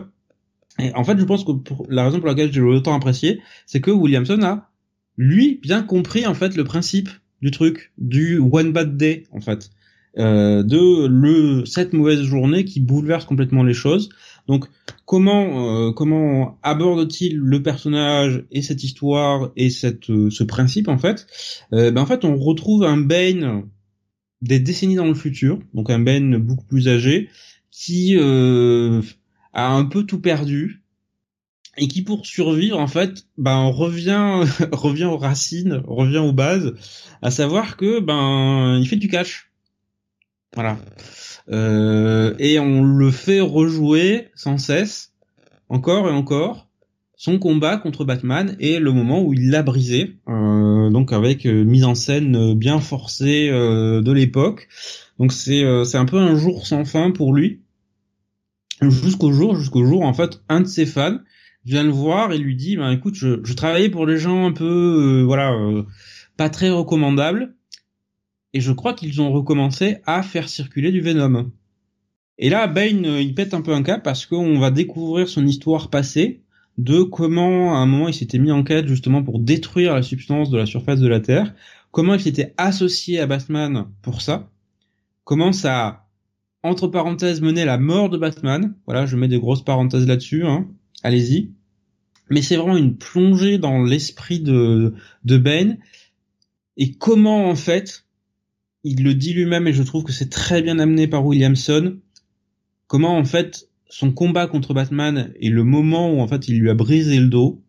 Et 0.79 0.93
en 0.95 1.05
fait, 1.05 1.19
je 1.19 1.25
pense 1.25 1.45
que 1.45 1.53
pour 1.53 1.87
la 1.89 2.05
raison 2.05 2.19
pour 2.19 2.29
laquelle 2.29 2.53
j'ai 2.53 2.61
autant 2.61 2.95
apprécié, 2.95 3.41
c'est 3.67 3.81
que 3.81 3.91
Williamson 3.91 4.43
a 4.43 4.71
lui 5.17 5.61
bien 5.63 5.83
compris 5.83 6.27
en 6.27 6.35
fait 6.35 6.57
le 6.57 6.65
principe 6.65 7.09
du 7.41 7.51
truc 7.51 7.93
du 7.99 8.39
one 8.39 8.73
bad 8.73 8.97
day 8.97 9.25
en 9.33 9.41
fait. 9.41 9.71
Euh, 10.17 10.63
de 10.63 11.07
le 11.07 11.65
cette 11.65 11.93
mauvaise 11.93 12.23
journée 12.23 12.65
qui 12.65 12.81
bouleverse 12.81 13.25
complètement 13.25 13.65
les 13.65 13.75
choses. 13.75 14.11
Donc 14.47 14.67
comment 15.07 15.93
comment 15.93 16.59
aborde-t-il 16.63 17.37
le 17.37 17.63
personnage 17.63 18.45
et 18.53 18.63
cette 18.63 18.85
histoire 18.85 19.51
et 19.57 19.71
cette 19.71 20.07
ce 20.07 20.45
principe 20.45 20.89
en 20.89 20.99
fait? 20.99 21.27
Ben 21.73 21.99
en 21.99 22.07
fait 22.07 22.25
on 22.25 22.37
retrouve 22.37 22.85
un 22.85 22.97
Bane 22.97 23.65
des 24.41 24.61
décennies 24.61 24.95
dans 24.95 25.07
le 25.07 25.15
futur, 25.15 25.59
donc 25.73 25.91
un 25.91 25.99
Ben 25.99 26.37
beaucoup 26.37 26.67
plus 26.67 26.89
âgé 26.89 27.29
qui 27.73 28.17
a 29.55 29.69
un 29.69 29.85
peu 29.85 30.05
tout 30.05 30.21
perdu 30.21 30.83
et 31.77 31.89
qui 31.89 32.03
pour 32.03 32.27
survivre 32.27 32.79
en 32.79 32.87
fait 32.87 33.27
ben 33.39 33.65
revient 33.65 34.45
revient 34.73 35.05
aux 35.05 35.17
racines 35.17 35.83
revient 35.87 36.19
aux 36.19 36.33
bases 36.33 36.75
à 37.23 37.31
savoir 37.31 37.77
que 37.77 38.01
ben 38.01 38.79
il 38.79 38.87
fait 38.87 38.97
du 38.97 39.09
catch 39.09 39.51
voilà. 40.55 40.79
Euh, 41.51 42.35
et 42.39 42.59
on 42.59 42.85
le 42.85 43.11
fait 43.11 43.41
rejouer 43.41 44.29
sans 44.35 44.57
cesse 44.57 45.13
encore 45.69 46.09
et 46.09 46.13
encore 46.13 46.69
son 47.17 47.39
combat 47.39 47.77
contre 47.77 48.05
Batman 48.05 48.57
et 48.61 48.79
le 48.79 48.93
moment 48.93 49.23
où 49.23 49.33
il 49.35 49.51
l'a 49.51 49.63
brisé 49.63 50.17
euh, 50.29 50.91
donc 50.91 51.13
avec 51.13 51.45
euh, 51.47 51.65
mise 51.65 51.85
en 51.85 51.95
scène 51.95 52.55
bien 52.55 52.81
forcée 52.81 53.49
euh, 53.51 54.01
de 54.01 54.13
l'époque. 54.13 54.69
Donc 55.19 55.33
c'est 55.33 55.65
euh, 55.65 55.85
c'est 55.85 55.99
un 55.99 56.07
peu 56.07 56.19
un 56.19 56.37
jour 56.37 56.67
sans 56.67 56.85
fin 56.85 57.11
pour 57.11 57.35
lui 57.35 57.61
jusqu'au 58.83 59.33
jour 59.33 59.57
jusqu'au 59.57 59.85
jour 59.85 60.03
en 60.03 60.13
fait 60.15 60.43
un 60.49 60.61
de 60.61 60.67
ses 60.67 60.87
fans 60.87 61.19
vient 61.65 61.83
le 61.83 61.91
voir 61.91 62.33
et 62.33 62.39
lui 62.39 62.57
dit, 62.57 62.77
ben 62.77 62.91
écoute, 62.91 63.15
je, 63.15 63.41
je 63.43 63.53
travaillais 63.55 63.89
pour 63.89 64.07
les 64.07 64.19
gens 64.19 64.47
un 64.47 64.53
peu, 64.53 64.65
euh, 64.65 65.25
voilà, 65.25 65.53
euh, 65.53 65.85
pas 66.37 66.51
très 66.51 66.71
recommandables, 66.71 67.55
et 68.53 68.61
je 68.61 68.73
crois 68.73 68.95
qu'ils 68.95 69.21
ont 69.21 69.33
recommencé 69.33 69.99
à 70.07 70.23
faire 70.23 70.49
circuler 70.49 70.93
du 70.93 71.01
Venom. 71.01 71.51
Et 72.39 72.51
là, 72.51 72.67
Bane, 72.67 73.07
euh, 73.07 73.21
il 73.21 73.35
pète 73.35 73.55
un 73.55 73.63
peu 73.63 73.73
un 73.73 73.83
cap 73.83 74.03
parce 74.03 74.27
qu'on 74.27 74.59
va 74.59 74.71
découvrir 74.71 75.29
son 75.29 75.47
histoire 75.47 75.91
passée, 75.91 76.43
de 76.77 77.03
comment 77.03 77.77
à 77.77 77.79
un 77.79 77.87
moment 77.87 78.09
il 78.09 78.15
s'était 78.15 78.39
mis 78.39 78.51
en 78.51 78.65
quête 78.65 78.89
justement 78.89 79.23
pour 79.23 79.39
détruire 79.39 79.95
la 79.95 80.03
substance 80.03 80.51
de 80.51 80.59
la 80.59 80.67
surface 80.67 80.99
de 80.99 81.07
la 81.07 81.21
Terre, 81.21 81.55
comment 81.93 82.15
il 82.15 82.21
s'était 82.21 82.53
associé 82.57 83.21
à 83.21 83.27
Batman 83.27 83.87
pour 84.03 84.23
ça, 84.23 84.51
comment 85.23 85.53
ça 85.53 86.04
entre 86.65 86.89
parenthèses 86.89 87.43
mené 87.43 87.67
la 87.67 87.77
mort 87.77 88.09
de 88.09 88.17
Batman, 88.17 88.75
voilà, 88.87 89.05
je 89.05 89.17
mets 89.17 89.29
des 89.29 89.39
grosses 89.39 89.63
parenthèses 89.63 90.07
là-dessus, 90.07 90.45
hein, 90.45 90.67
allez-y. 91.03 91.53
Mais 92.31 92.41
c'est 92.41 92.57
vraiment 92.57 92.79
une 92.79 92.97
plongée 92.97 93.59
dans 93.59 93.83
l'esprit 93.83 94.41
de, 94.41 94.95
de 95.25 95.37
Ben. 95.37 95.77
Et 96.79 96.95
comment 96.95 97.51
en 97.51 97.55
fait, 97.55 98.07
il 98.83 99.05
le 99.05 99.15
dit 99.15 99.35
lui-même 99.35 99.69
et 99.69 99.75
je 99.75 99.83
trouve 99.83 100.05
que 100.05 100.13
c'est 100.13 100.31
très 100.31 100.63
bien 100.63 100.79
amené 100.79 101.07
par 101.07 101.25
Williamson, 101.27 101.99
comment 102.87 103.15
en 103.19 103.27
fait 103.27 103.69
son 103.91 104.11
combat 104.11 104.47
contre 104.47 104.73
Batman 104.73 105.35
et 105.39 105.51
le 105.51 105.65
moment 105.65 106.11
où 106.15 106.21
en 106.21 106.27
fait 106.27 106.49
il 106.49 106.59
lui 106.59 106.71
a 106.71 106.75
brisé 106.75 107.21
le 107.21 107.29
dos, 107.29 107.63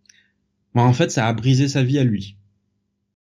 ben, 0.74 0.84
en 0.84 0.94
fait 0.94 1.12
ça 1.12 1.28
a 1.28 1.34
brisé 1.34 1.68
sa 1.68 1.84
vie 1.84 2.00
à 2.00 2.06
lui. 2.06 2.38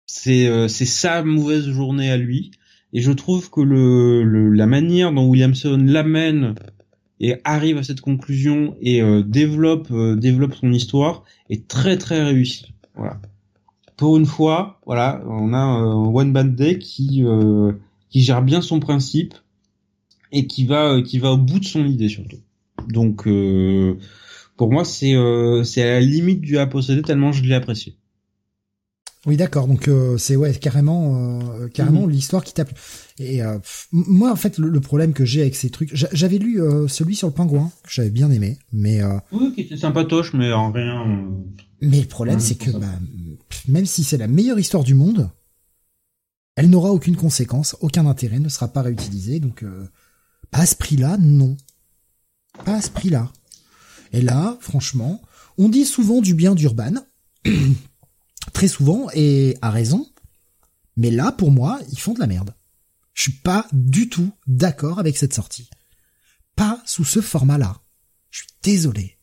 C'est 0.07 0.47
euh, 0.47 0.67
c'est 0.67 0.85
sa 0.85 1.21
mauvaise 1.21 1.69
journée 1.69 2.09
à 2.09 2.17
lui 2.17 2.51
et 2.93 3.01
je 3.01 3.11
trouve 3.11 3.49
que 3.49 3.61
le, 3.61 4.23
le 4.23 4.49
la 4.49 4.67
manière 4.67 5.11
dont 5.13 5.27
Williamson 5.27 5.81
l'amène 5.85 6.55
et 7.21 7.35
arrive 7.43 7.77
à 7.77 7.83
cette 7.83 8.01
conclusion 8.01 8.75
et 8.81 9.01
euh, 9.01 9.21
développe 9.21 9.89
euh, 9.91 10.15
développe 10.15 10.55
son 10.55 10.73
histoire 10.73 11.23
est 11.49 11.67
très 11.67 11.97
très 11.97 12.23
réussi. 12.23 12.73
Voilà. 12.95 13.21
Pour 13.95 14.17
une 14.17 14.25
fois, 14.25 14.81
voilà, 14.87 15.21
on 15.27 15.53
a 15.53 15.59
un 15.59 16.05
One 16.07 16.33
Band 16.33 16.45
Day 16.45 16.79
qui 16.79 17.23
euh, 17.23 17.73
qui 18.09 18.21
gère 18.21 18.41
bien 18.41 18.61
son 18.61 18.79
principe 18.79 19.35
et 20.31 20.47
qui 20.47 20.65
va 20.65 21.01
qui 21.03 21.19
va 21.19 21.31
au 21.31 21.37
bout 21.37 21.59
de 21.59 21.65
son 21.65 21.85
idée 21.85 22.09
surtout. 22.09 22.39
Donc 22.89 23.27
pour 24.57 24.71
moi 24.71 24.83
c'est 24.83 25.13
c'est 25.63 25.83
à 25.83 25.85
la 25.85 25.99
limite 25.99 26.41
du 26.41 26.57
à 26.57 26.65
posséder 26.65 27.03
tellement 27.03 27.31
je 27.31 27.43
l'ai 27.43 27.53
apprécié. 27.53 27.95
Oui, 29.27 29.37
d'accord. 29.37 29.67
Donc 29.67 29.87
euh, 29.87 30.17
c'est 30.17 30.35
ouais 30.35 30.53
carrément 30.55 31.51
euh, 31.51 31.67
carrément 31.67 32.03
mhm. 32.03 32.09
l'histoire 32.09 32.43
qui 32.43 32.53
tape. 32.53 32.71
Et 33.19 33.43
euh, 33.43 33.59
moi 33.91 34.31
en 34.31 34.35
fait 34.35 34.57
le, 34.57 34.79
problème 34.79 35.13
que 35.13 35.25
j'ai 35.25 35.41
avec 35.41 35.55
ces 35.55 35.69
trucs, 35.69 35.91
j'avais 35.93 36.39
lu 36.39 36.59
celui 36.87 37.15
sur 37.15 37.27
le 37.27 37.33
pingouin 37.33 37.71
que 37.83 37.91
j'avais 37.91 38.09
bien 38.09 38.31
aimé, 38.31 38.57
mais 38.73 39.01
oui, 39.31 39.53
qui 39.53 39.61
était 39.61 39.77
sympatoche, 39.77 40.33
mais 40.33 40.51
en 40.51 40.71
rien. 40.71 41.05
Mais 41.81 42.01
le 42.01 42.07
problème 42.07 42.39
c'est 42.39 42.55
que 42.55 42.71
bah, 42.71 42.87
même 43.67 43.85
si 43.85 44.03
c'est 44.03 44.17
la 44.17 44.27
meilleure 44.27 44.57
histoire 44.57 44.83
du 44.83 44.95
monde, 44.95 45.29
elle 46.55 46.69
n'aura 46.69 46.91
aucune 46.91 47.15
conséquence, 47.15 47.77
aucun 47.81 48.07
intérêt, 48.07 48.39
ne 48.39 48.49
sera 48.49 48.69
pas 48.69 48.81
réutilisée. 48.81 49.39
Donc 49.39 49.63
pas 50.49 50.59
à 50.59 50.65
ce 50.65 50.75
prix-là, 50.75 51.17
non, 51.19 51.57
pas 52.65 52.77
à 52.77 52.81
ce 52.81 52.89
prix-là. 52.89 53.31
Et 54.13 54.21
là, 54.21 54.57
franchement, 54.61 55.21
on 55.59 55.69
dit 55.69 55.85
souvent 55.85 56.21
du 56.21 56.33
bien 56.33 56.55
d'Urban. 56.55 56.93
Souvent, 58.67 59.07
et 59.13 59.57
à 59.61 59.71
raison. 59.71 60.11
Mais 60.95 61.11
là, 61.11 61.31
pour 61.31 61.51
moi, 61.51 61.79
ils 61.91 61.99
font 61.99 62.13
de 62.13 62.19
la 62.19 62.27
merde. 62.27 62.55
Je 63.13 63.23
suis 63.23 63.33
pas 63.33 63.67
du 63.73 64.09
tout 64.09 64.31
d'accord 64.47 64.99
avec 64.99 65.17
cette 65.17 65.33
sortie. 65.33 65.69
Pas 66.55 66.81
sous 66.85 67.05
ce 67.05 67.21
format-là. 67.21 67.81
Je 68.29 68.39
suis 68.39 68.49
désolé. 68.63 69.17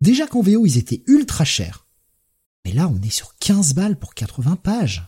Déjà 0.00 0.26
qu'en 0.26 0.40
VO, 0.40 0.66
ils 0.66 0.78
étaient 0.78 1.02
ultra 1.06 1.44
chers. 1.44 1.86
Mais 2.64 2.72
là, 2.72 2.88
on 2.88 3.00
est 3.02 3.10
sur 3.10 3.36
15 3.38 3.74
balles 3.74 3.98
pour 3.98 4.14
80 4.14 4.56
pages. 4.56 5.06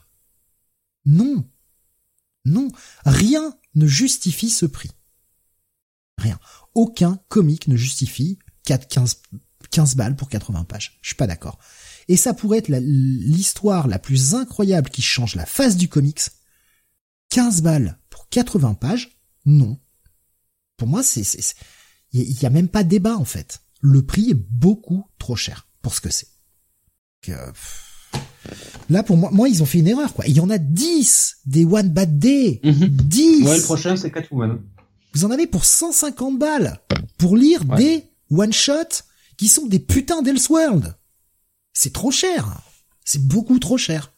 Non. 1.04 1.48
Non. 2.44 2.68
Rien 3.04 3.56
ne 3.74 3.86
justifie 3.86 4.50
ce 4.50 4.66
prix. 4.66 4.90
Rien. 6.18 6.38
Aucun 6.74 7.18
comique 7.28 7.68
ne 7.68 7.76
justifie 7.76 8.38
4, 8.64 8.88
15, 8.88 9.22
15 9.70 9.96
balles 9.96 10.16
pour 10.16 10.28
80 10.28 10.64
pages. 10.64 10.98
Je 11.02 11.08
suis 11.08 11.16
pas 11.16 11.26
d'accord. 11.26 11.58
Et 12.08 12.16
ça 12.16 12.34
pourrait 12.34 12.58
être 12.58 12.68
l'histoire 12.68 13.88
la, 13.88 13.98
plus 13.98 14.34
incroyable 14.34 14.90
qui 14.90 15.02
change 15.02 15.34
la 15.34 15.46
face 15.46 15.76
du 15.76 15.88
comics. 15.88 16.20
15 17.30 17.62
balles 17.62 17.98
pour 18.10 18.28
80 18.28 18.74
pages? 18.74 19.18
Non. 19.44 19.78
Pour 20.76 20.88
moi, 20.88 21.02
c'est, 21.02 21.24
il 22.12 22.42
y, 22.42 22.46
a 22.46 22.50
même 22.50 22.68
pas 22.68 22.84
débat 22.84 23.16
en 23.16 23.24
fait. 23.24 23.60
Le 23.80 24.02
prix 24.02 24.30
est 24.30 24.34
beaucoup 24.34 25.04
trop 25.18 25.36
cher 25.36 25.68
pour 25.80 25.94
ce 25.94 26.00
que 26.00 26.10
c'est. 26.10 26.28
Là, 28.90 29.02
pour 29.02 29.16
moi, 29.16 29.30
moi, 29.32 29.48
ils 29.48 29.62
ont 29.62 29.66
fait 29.66 29.78
une 29.78 29.86
erreur, 29.86 30.12
quoi. 30.12 30.26
Il 30.26 30.36
y 30.36 30.40
en 30.40 30.50
a 30.50 30.58
10 30.58 31.38
des 31.46 31.64
One 31.64 31.90
Bad 31.90 32.18
Day. 32.18 32.60
10. 32.62 33.40
Mhm. 33.40 33.46
Ouais, 33.46 33.56
le 33.56 33.62
prochain, 33.62 33.96
c'est 33.96 34.10
Catwoman. 34.10 34.60
Vous 35.14 35.24
en 35.24 35.30
avez 35.30 35.46
pour 35.46 35.64
150 35.64 36.38
balles 36.38 36.80
pour 37.18 37.36
lire 37.36 37.64
des 37.64 38.04
one-shots 38.30 39.04
qui 39.36 39.48
sont 39.48 39.66
des 39.66 39.78
putains 39.78 40.22
d'Elseworld. 40.22 40.94
C'est 41.72 41.92
trop 41.92 42.10
cher. 42.10 42.60
C'est 43.04 43.22
beaucoup 43.22 43.58
trop 43.58 43.78
cher. 43.78 44.12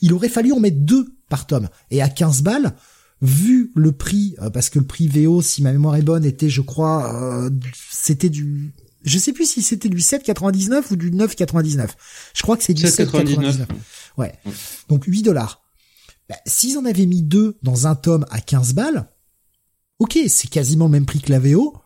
Il 0.00 0.12
aurait 0.12 0.28
fallu 0.28 0.52
en 0.52 0.60
mettre 0.60 0.78
deux 0.78 1.14
par 1.28 1.46
tome. 1.46 1.68
Et 1.90 2.02
à 2.02 2.08
15 2.08 2.42
balles, 2.42 2.74
vu 3.22 3.72
le 3.74 3.92
prix, 3.92 4.36
euh, 4.40 4.50
parce 4.50 4.70
que 4.70 4.78
le 4.78 4.86
prix 4.86 5.08
VO, 5.08 5.42
si 5.42 5.62
ma 5.62 5.72
mémoire 5.72 5.96
est 5.96 6.02
bonne, 6.02 6.24
était, 6.24 6.48
je 6.48 6.60
crois, 6.60 7.14
euh, 7.14 7.50
c'était 7.90 8.28
du, 8.28 8.72
je 9.04 9.18
sais 9.18 9.32
plus 9.32 9.48
si 9.50 9.62
c'était 9.62 9.88
du 9.88 9.98
7,99 9.98 10.92
ou 10.92 10.96
du 10.96 11.10
9,99. 11.10 11.88
Je 12.34 12.42
crois 12.42 12.56
que 12.56 12.64
c'est 12.64 12.74
du 12.74 12.84
7,99. 12.84 13.66
Ouais. 14.16 14.32
Donc 14.88 15.04
8 15.06 15.22
dollars. 15.22 15.62
Bah, 16.28 16.36
S'ils 16.46 16.78
en 16.78 16.84
avaient 16.84 17.06
mis 17.06 17.22
deux 17.22 17.58
dans 17.62 17.86
un 17.86 17.94
tome 17.94 18.26
à 18.30 18.40
15 18.40 18.74
balles, 18.74 19.08
ok, 19.98 20.18
c'est 20.28 20.48
quasiment 20.48 20.86
le 20.86 20.92
même 20.92 21.06
prix 21.06 21.20
que 21.20 21.30
la 21.30 21.38
VO. 21.38 21.76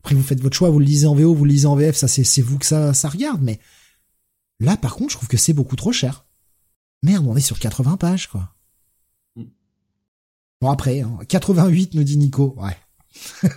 Après, 0.00 0.14
vous 0.14 0.22
faites 0.22 0.40
votre 0.40 0.56
choix, 0.56 0.70
vous 0.70 0.78
le 0.78 0.84
lisez 0.84 1.06
en 1.06 1.14
VO, 1.14 1.34
vous 1.34 1.44
le 1.44 1.50
lisez 1.50 1.66
en 1.66 1.76
VF, 1.76 1.96
ça 1.96 2.08
c'est 2.08 2.42
vous 2.42 2.58
que 2.58 2.66
ça, 2.66 2.94
ça 2.94 3.08
regarde, 3.08 3.40
mais 3.42 3.60
Là, 4.60 4.76
par 4.76 4.94
contre, 4.94 5.10
je 5.10 5.16
trouve 5.16 5.28
que 5.28 5.38
c'est 5.38 5.54
beaucoup 5.54 5.76
trop 5.76 5.92
cher. 5.92 6.26
Merde, 7.02 7.26
on 7.26 7.36
est 7.36 7.40
sur 7.40 7.58
80 7.58 7.96
pages, 7.96 8.28
quoi. 8.28 8.54
Mm. 9.36 9.44
Bon, 10.60 10.70
après, 10.70 11.02
88, 11.28 11.82
hein, 11.82 11.90
nous 11.94 12.04
dit 12.04 12.18
Nico. 12.18 12.54
Ouais. 12.58 12.76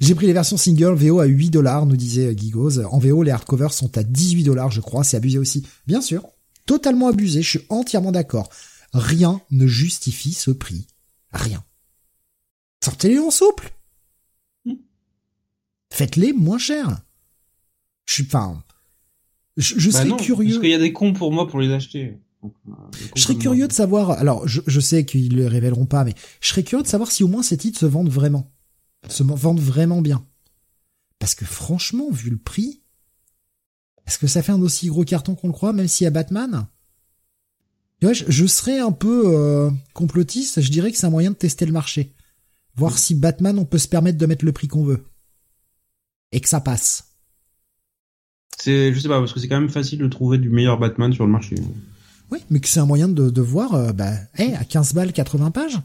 J'ai 0.00 0.14
pris 0.14 0.26
les 0.26 0.32
versions 0.32 0.56
single 0.56 0.94
VO 0.94 1.20
à 1.20 1.26
8 1.26 1.50
dollars, 1.50 1.86
nous 1.86 1.96
disait 1.96 2.36
Gigoz. 2.36 2.84
En 2.90 2.98
VO, 2.98 3.22
les 3.22 3.30
hardcovers 3.30 3.72
sont 3.72 3.96
à 3.98 4.02
18 4.02 4.44
dollars, 4.44 4.70
je 4.70 4.80
crois. 4.80 5.04
C'est 5.04 5.16
abusé 5.16 5.38
aussi. 5.38 5.64
Bien 5.86 6.00
sûr. 6.00 6.26
Totalement 6.66 7.08
abusé. 7.08 7.42
Je 7.42 7.48
suis 7.48 7.66
entièrement 7.68 8.12
d'accord. 8.12 8.48
Rien 8.94 9.40
ne 9.50 9.66
justifie 9.66 10.32
ce 10.32 10.50
prix. 10.50 10.86
Rien. 11.32 11.62
Sortez-les 12.82 13.18
en 13.18 13.30
souple. 13.30 13.72
Mm. 14.64 14.72
Faites-les 15.92 16.32
moins 16.32 16.58
cher. 16.58 17.02
Je 18.06 18.14
suis, 18.14 18.26
enfin, 18.26 18.64
je, 19.62 19.90
bah 19.90 20.04
serais 20.04 20.16
curieux. 20.16 20.50
Parce 20.50 20.60
qu'il 20.60 20.70
y 20.70 20.74
a 20.74 20.78
des 20.78 20.92
cons 20.92 21.12
pour 21.12 21.32
moi 21.32 21.48
pour 21.48 21.60
les 21.60 21.72
acheter. 21.72 22.18
Euh, 22.44 22.48
je 23.14 23.22
serais 23.22 23.36
curieux 23.36 23.68
de 23.68 23.72
savoir. 23.72 24.10
Alors, 24.12 24.46
je, 24.48 24.60
je 24.66 24.80
sais 24.80 25.04
qu'ils 25.04 25.36
le 25.36 25.46
révéleront 25.46 25.86
pas, 25.86 26.04
mais 26.04 26.14
je 26.40 26.48
serais 26.48 26.62
curieux 26.62 26.82
de 26.82 26.88
savoir 26.88 27.10
si 27.10 27.22
au 27.22 27.28
moins 27.28 27.42
ces 27.42 27.56
titres 27.56 27.78
se 27.78 27.86
vendent 27.86 28.10
vraiment, 28.10 28.52
se 29.08 29.22
vendent 29.22 29.60
vraiment 29.60 30.02
bien. 30.02 30.26
Parce 31.18 31.34
que 31.34 31.44
franchement, 31.44 32.10
vu 32.10 32.30
le 32.30 32.38
prix, 32.38 32.82
est-ce 34.06 34.18
que 34.18 34.26
ça 34.26 34.42
fait 34.42 34.52
un 34.52 34.60
aussi 34.60 34.88
gros 34.88 35.04
carton 35.04 35.34
qu'on 35.34 35.46
le 35.46 35.52
croit, 35.52 35.72
même 35.72 35.88
s'il 35.88 36.04
y 36.04 36.08
a 36.08 36.10
Batman? 36.10 36.66
Je, 38.00 38.24
je, 38.26 38.46
serais 38.46 38.80
un 38.80 38.90
peu 38.90 39.22
euh, 39.26 39.70
complotiste. 39.94 40.60
Je 40.60 40.70
dirais 40.72 40.90
que 40.90 40.98
c'est 40.98 41.06
un 41.06 41.10
moyen 41.10 41.30
de 41.30 41.36
tester 41.36 41.64
le 41.64 41.72
marché, 41.72 42.12
voir 42.74 42.98
si 42.98 43.14
Batman 43.14 43.58
on 43.60 43.64
peut 43.64 43.78
se 43.78 43.86
permettre 43.86 44.18
de 44.18 44.26
mettre 44.26 44.44
le 44.44 44.52
prix 44.52 44.66
qu'on 44.66 44.82
veut. 44.82 45.06
et 46.32 46.40
que 46.40 46.48
ça 46.48 46.60
passe. 46.60 47.11
C'est, 48.58 48.92
je 48.92 49.00
sais 49.00 49.08
pas, 49.08 49.18
parce 49.18 49.32
que 49.32 49.40
c'est 49.40 49.48
quand 49.48 49.60
même 49.60 49.70
facile 49.70 49.98
de 49.98 50.08
trouver 50.08 50.38
du 50.38 50.50
meilleur 50.50 50.78
Batman 50.78 51.12
sur 51.12 51.26
le 51.26 51.32
marché. 51.32 51.56
Oui, 52.30 52.38
mais 52.48 52.60
que 52.60 52.68
c'est 52.68 52.80
un 52.80 52.86
moyen 52.86 53.08
de, 53.08 53.40
voir, 53.40 53.74
euh, 53.74 53.92
bah, 53.92 54.12
à 54.38 54.64
15 54.64 54.94
balles, 54.94 55.12
80 55.12 55.50
pages, 55.50 55.78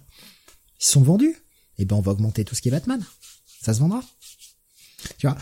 ils 0.80 0.86
sont 0.86 1.01
vendus. 1.01 1.36
Et 1.80 1.84
eh 1.84 1.86
ben, 1.86 1.95
on 1.95 2.01
va 2.01 2.11
augmenter 2.11 2.43
tout 2.43 2.55
ce 2.55 2.61
qui 2.61 2.70
est 2.70 2.72
Batman. 2.72 3.03
Ça 3.61 3.74
se 3.74 3.80
vendra. 3.80 4.01
Tu 5.18 5.28
vois, 5.28 5.38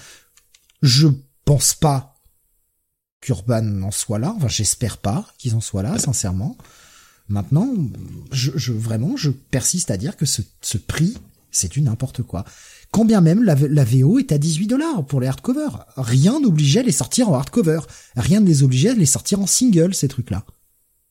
je 0.82 1.08
pense 1.46 1.74
pas 1.74 2.16
qu'Urban 3.22 3.84
en 3.84 3.92
soit 3.92 4.20
là. 4.20 4.34
Enfin, 4.36 4.48
j'espère 4.48 4.98
pas 4.98 5.26
qu'ils 5.38 5.56
en 5.56 5.62
soient 5.62 5.84
là, 5.84 5.98
sincèrement. 5.98 6.58
Maintenant, 7.28 7.74
je, 8.32 8.52
je, 8.56 8.74
vraiment, 8.74 9.16
je 9.16 9.30
persiste 9.32 9.92
à 9.92 9.98
dire 9.98 10.18
que 10.18 10.26
ce, 10.26 10.42
ce 10.62 10.78
prix, 10.78 11.18
c'est 11.52 11.72
du 11.72 11.82
n'importe 11.82 12.22
quoi. 12.22 12.46
Quand 12.96 13.04
bien 13.04 13.20
même 13.20 13.44
la, 13.44 13.56
la 13.56 13.84
VO 13.84 14.20
est 14.20 14.32
à 14.32 14.38
18 14.38 14.68
dollars 14.68 15.06
pour 15.06 15.20
les 15.20 15.28
hardcover. 15.28 15.68
Rien 15.98 16.40
n'obligeait 16.40 16.80
à 16.80 16.84
les 16.84 16.94
sortir 16.94 17.28
en 17.28 17.34
hardcover. 17.34 17.82
Rien 18.16 18.40
ne 18.40 18.46
les 18.46 18.64
obligeait 18.64 18.92
à 18.92 18.94
les 18.94 19.06
sortir 19.06 19.42
en 19.42 19.48
single, 19.48 19.94
ces 19.94 20.08
trucs-là. 20.08 20.46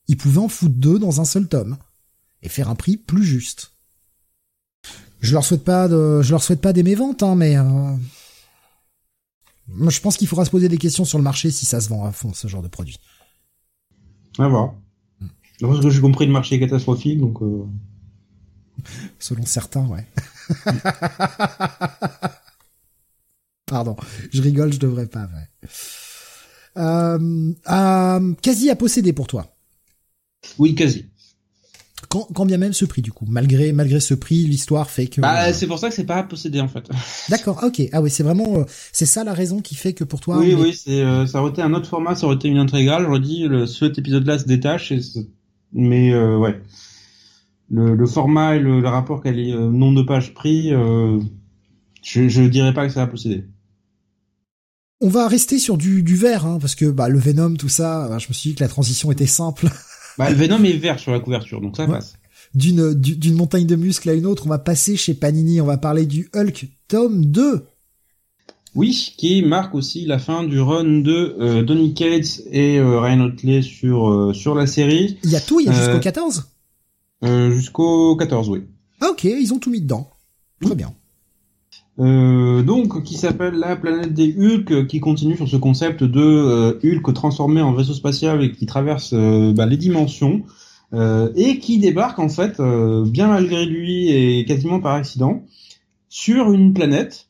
Ils 0.07 0.17
pouvaient 0.17 0.39
en 0.39 0.47
foutre 0.47 0.73
deux 0.73 0.97
dans 0.97 1.21
un 1.21 1.25
seul 1.25 1.47
tome. 1.47 1.77
Et 2.41 2.49
faire 2.49 2.71
un 2.71 2.75
prix 2.75 2.97
plus 2.97 3.23
juste. 3.23 3.73
Je 5.19 5.33
leur 5.33 5.45
souhaite 5.45 5.63
pas 5.63 5.87
de, 5.87 6.23
je 6.23 6.31
leur 6.31 6.41
souhaite 6.41 6.59
pas 6.59 6.73
d'aimer 6.73 6.95
vente, 6.95 7.21
hein, 7.21 7.35
mais, 7.35 7.55
euh... 7.55 7.95
je 9.87 10.01
pense 10.01 10.17
qu'il 10.17 10.27
faudra 10.27 10.43
se 10.43 10.49
poser 10.49 10.69
des 10.69 10.79
questions 10.79 11.05
sur 11.05 11.19
le 11.19 11.23
marché 11.23 11.51
si 11.51 11.67
ça 11.67 11.81
se 11.81 11.89
vend 11.89 12.03
à 12.03 12.11
fond, 12.11 12.33
ce 12.33 12.47
genre 12.47 12.63
de 12.63 12.67
produit. 12.67 12.97
À 14.39 14.47
voir. 14.47 14.73
Parce 15.61 15.81
que 15.81 15.91
j'ai 15.91 16.01
compris, 16.01 16.25
le 16.25 16.31
marché 16.33 16.55
est 16.55 16.59
catastrophique, 16.59 17.19
donc. 17.19 17.43
Euh... 17.43 17.63
Selon 19.19 19.45
certains, 19.45 19.85
ouais. 19.85 20.07
Pardon, 23.65 23.95
je 24.31 24.41
rigole, 24.41 24.73
je 24.73 24.79
devrais 24.79 25.07
pas. 25.07 25.23
Ouais. 25.23 25.69
Euh, 26.77 27.51
euh, 27.69 28.33
quasi 28.41 28.69
à 28.69 28.75
posséder 28.75 29.13
pour 29.13 29.27
toi. 29.27 29.55
Oui, 30.59 30.75
quasi. 30.75 31.05
Quand, 32.09 32.27
quand, 32.33 32.45
bien 32.45 32.57
même 32.57 32.73
ce 32.73 32.85
prix 32.85 33.01
du 33.01 33.11
coup, 33.11 33.25
malgré 33.27 33.71
malgré 33.71 33.99
ce 33.99 34.13
prix, 34.13 34.45
l'histoire 34.45 34.89
fait 34.89 35.07
que. 35.07 35.21
Bah, 35.21 35.53
c'est 35.53 35.65
pour 35.65 35.79
ça 35.79 35.89
que 35.89 35.95
c'est 35.95 36.03
pas 36.05 36.17
à 36.17 36.23
posséder 36.23 36.59
en 36.59 36.67
fait. 36.67 36.87
D'accord, 37.29 37.63
ok. 37.63 37.81
Ah 37.93 38.01
oui, 38.01 38.09
c'est 38.09 38.23
vraiment, 38.23 38.59
euh, 38.59 38.63
c'est 38.91 39.05
ça 39.05 39.23
la 39.23 39.33
raison 39.33 39.61
qui 39.61 39.75
fait 39.75 39.93
que 39.93 40.03
pour 40.03 40.19
toi. 40.19 40.37
Oui, 40.37 40.53
oui, 40.53 40.73
c'est 40.73 41.01
euh, 41.01 41.25
ça 41.25 41.41
aurait 41.41 41.51
été 41.51 41.61
un 41.61 41.73
autre 41.73 41.87
format, 41.87 42.15
ça 42.15 42.25
aurait 42.27 42.35
été 42.35 42.47
une 42.47 42.57
intégrale. 42.57 43.05
J'aurais 43.05 43.19
dit 43.19 43.47
le, 43.47 43.65
cet 43.65 43.97
épisode-là 43.97 44.37
se 44.39 44.45
détache, 44.45 44.91
et 44.91 44.99
mais 45.73 46.13
euh, 46.13 46.37
ouais, 46.37 46.61
le, 47.69 47.95
le, 47.95 48.05
format 48.05 48.55
et 48.55 48.59
le, 48.59 48.79
le 48.79 48.87
rapport 48.87 49.21
qu'elle 49.21 49.39
est 49.39 49.53
euh, 49.53 49.69
nombre 49.69 50.01
de 50.01 50.07
pages 50.07 50.33
pris, 50.33 50.73
euh, 50.73 51.19
je, 52.03 52.27
je 52.27 52.43
dirais 52.43 52.73
pas 52.73 52.87
que 52.87 52.93
ça 52.93 53.01
va 53.01 53.07
posséder. 53.07 53.45
On 55.01 55.09
va 55.09 55.27
rester 55.27 55.59
sur 55.59 55.77
du, 55.77 56.03
du 56.03 56.15
vert, 56.15 56.45
hein, 56.45 56.57
parce 56.59 56.75
que 56.75 56.85
bah, 56.85 57.09
le 57.09 57.19
Venom, 57.19 57.55
tout 57.55 57.69
ça, 57.69 58.07
bah, 58.07 58.17
je 58.17 58.27
me 58.29 58.33
suis 58.33 58.51
dit 58.51 58.55
que 58.55 58.63
la 58.63 58.69
transition 58.69 59.11
était 59.11 59.27
simple. 59.27 59.67
Bah, 60.17 60.29
le 60.29 60.37
Venom 60.37 60.63
est 60.63 60.77
vert 60.77 60.97
sur 60.97 61.11
la 61.11 61.19
couverture, 61.19 61.59
donc 61.59 61.75
ça 61.75 61.83
ouais. 61.83 61.91
passe. 61.91 62.13
D'une 62.53 62.93
d'une 62.93 63.35
montagne 63.35 63.65
de 63.65 63.75
muscles 63.75 64.09
à 64.09 64.13
une 64.13 64.25
autre, 64.25 64.43
on 64.45 64.49
va 64.49 64.59
passer 64.59 64.95
chez 64.95 65.13
Panini, 65.13 65.59
on 65.59 65.65
va 65.65 65.77
parler 65.77 66.05
du 66.05 66.29
Hulk 66.33 66.67
tome 66.87 67.25
2. 67.25 67.65
Oui, 68.75 69.13
qui 69.17 69.41
marque 69.41 69.75
aussi 69.75 70.05
la 70.05 70.17
fin 70.17 70.45
du 70.45 70.57
run 70.61 71.01
de 71.01 71.35
euh, 71.37 71.63
Donny 71.63 71.93
Cates 71.93 72.43
et 72.49 72.79
euh, 72.79 73.01
Ryan 73.01 73.25
Otley 73.25 73.61
sur 73.61 74.31
sur 74.33 74.55
la 74.55 74.67
série. 74.67 75.17
Il 75.25 75.31
y 75.31 75.35
a 75.35 75.41
tout, 75.41 75.59
il 75.59 75.65
y 75.65 75.69
a 75.69 75.73
jusqu'au 75.73 75.99
14 75.99 76.45
euh, 77.25 77.51
Jusqu'au 77.51 78.15
14, 78.15 78.49
oui. 78.49 78.63
Ah 79.01 79.09
ok, 79.11 79.23
ils 79.25 79.53
ont 79.53 79.59
tout 79.59 79.69
mis 79.69 79.81
dedans. 79.81 80.09
Très 80.61 80.75
bien. 80.75 80.93
Euh, 81.97 82.61
donc 82.61 83.03
qui 83.03 83.15
s'appelle 83.15 83.53
la 83.53 83.77
planète 83.77 84.13
des 84.13 84.35
Hulk, 84.37 84.87
qui 84.87 84.99
continue 84.99 85.37
sur 85.37 85.47
ce 85.47 85.55
concept 85.55 86.03
de 86.03 86.21
euh, 86.21 86.79
Hulk 86.83 87.13
transformé 87.13 87.61
en 87.61 87.73
vaisseau 87.73 87.93
spatial 87.93 88.43
et 88.43 88.51
qui 88.51 88.65
traverse 88.65 89.13
euh, 89.13 89.53
bah, 89.53 89.65
les 89.65 89.77
dimensions 89.77 90.43
et 91.35 91.59
qui 91.59 91.77
débarque 91.77 92.19
en 92.19 92.29
fait 92.29 92.61
bien 92.61 93.27
malgré 93.27 93.65
lui 93.65 94.11
et 94.11 94.45
quasiment 94.45 94.79
par 94.79 94.93
accident 94.93 95.43
sur 96.07 96.53
une 96.53 96.73
planète 96.73 97.27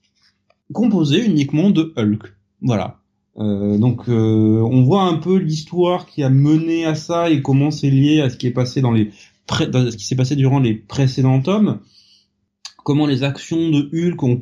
composée 0.71 1.25
uniquement 1.25 1.71
de 1.71 1.91
Hulk. 1.97 2.35
Voilà. 2.61 2.99
donc 3.37 4.07
on 4.07 4.83
voit 4.83 5.05
un 5.05 5.15
peu 5.15 5.37
l'histoire 5.37 6.05
qui 6.05 6.21
a 6.21 6.29
mené 6.29 6.85
à 6.85 6.93
ça 6.93 7.31
et 7.31 7.41
comment 7.41 7.71
c'est 7.71 7.89
lié 7.89 8.21
à 8.21 8.29
ce 8.29 8.37
qui 8.37 8.45
est 8.45 8.51
passé 8.51 8.81
dans 8.81 8.91
les 8.91 9.09
dans 9.47 9.91
ce 9.91 9.97
qui 9.97 10.05
s'est 10.05 10.15
passé 10.15 10.35
durant 10.35 10.59
les 10.59 10.73
précédents 10.73 11.41
tomes 11.41 11.79
comment 12.85 13.07
les 13.07 13.23
actions 13.23 13.69
de 13.69 13.89
Hulk 13.91 14.23
ont 14.23 14.41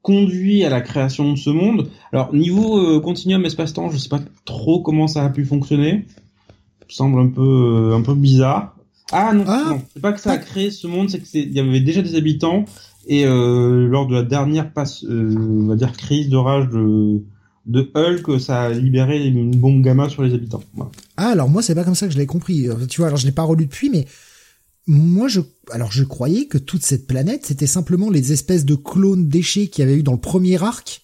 conduit 0.00 0.64
à 0.64 0.70
la 0.70 0.80
création 0.80 1.32
de 1.32 1.36
ce 1.36 1.50
monde. 1.50 1.90
Alors 2.12 2.32
niveau 2.32 2.78
euh, 2.78 3.00
continuum 3.00 3.44
espace-temps, 3.44 3.90
je 3.90 3.98
sais 3.98 4.08
pas 4.08 4.20
trop 4.44 4.80
comment 4.80 5.08
ça 5.08 5.24
a 5.24 5.30
pu 5.30 5.44
fonctionner. 5.44 6.06
Ça 6.80 6.86
me 6.86 6.92
semble 6.92 7.20
un 7.20 7.28
peu 7.28 7.90
euh, 7.90 7.96
un 7.96 8.02
peu 8.02 8.14
bizarre. 8.14 8.76
Ah 9.12 9.32
non, 9.34 9.44
ah, 9.46 9.64
non 9.70 9.82
c'est 9.92 10.00
pas 10.00 10.12
que 10.12 10.20
ça 10.20 10.32
a 10.32 10.38
créé 10.38 10.70
ce 10.70 10.86
monde, 10.86 11.10
c'est 11.10 11.18
que 11.18 11.26
il 11.34 11.52
y 11.52 11.60
avait 11.60 11.80
déjà 11.80 12.00
des 12.00 12.14
habitants 12.14 12.64
et 13.06 13.26
euh, 13.26 13.86
lors 13.88 14.06
de 14.06 14.14
la 14.14 14.22
dernière 14.22 14.72
passe, 14.72 15.04
euh, 15.04 15.34
on 15.36 15.66
va 15.66 15.76
dire 15.76 15.92
crise 15.92 16.28
de 16.28 16.36
rage 16.36 16.68
de 16.68 17.22
de 17.66 17.90
Hulk, 17.94 18.40
ça 18.40 18.62
a 18.62 18.70
libéré 18.70 19.26
une 19.26 19.56
bombe 19.56 19.82
gamma 19.82 20.08
sur 20.08 20.22
les 20.22 20.34
habitants. 20.34 20.62
Ah 21.16 21.28
alors 21.28 21.48
moi 21.48 21.62
c'est 21.62 21.74
pas 21.74 21.84
comme 21.84 21.94
ça 21.94 22.06
que 22.06 22.12
je 22.12 22.18
l'ai 22.18 22.26
compris. 22.26 22.68
Tu 22.88 23.00
vois, 23.00 23.08
alors 23.08 23.18
je 23.18 23.26
l'ai 23.26 23.32
pas 23.32 23.42
relu 23.42 23.66
depuis, 23.66 23.90
mais 23.90 24.06
moi 24.86 25.28
je 25.28 25.40
alors 25.70 25.90
je 25.90 26.04
croyais 26.04 26.46
que 26.46 26.58
toute 26.58 26.84
cette 26.84 27.06
planète 27.06 27.46
c'était 27.46 27.66
simplement 27.66 28.10
les 28.10 28.32
espèces 28.32 28.64
de 28.64 28.74
clones 28.74 29.28
déchets 29.28 29.68
qu'il 29.68 29.84
y 29.84 29.88
avait 29.88 29.98
eu 29.98 30.02
dans 30.02 30.12
le 30.12 30.20
premier 30.20 30.62
arc. 30.62 31.02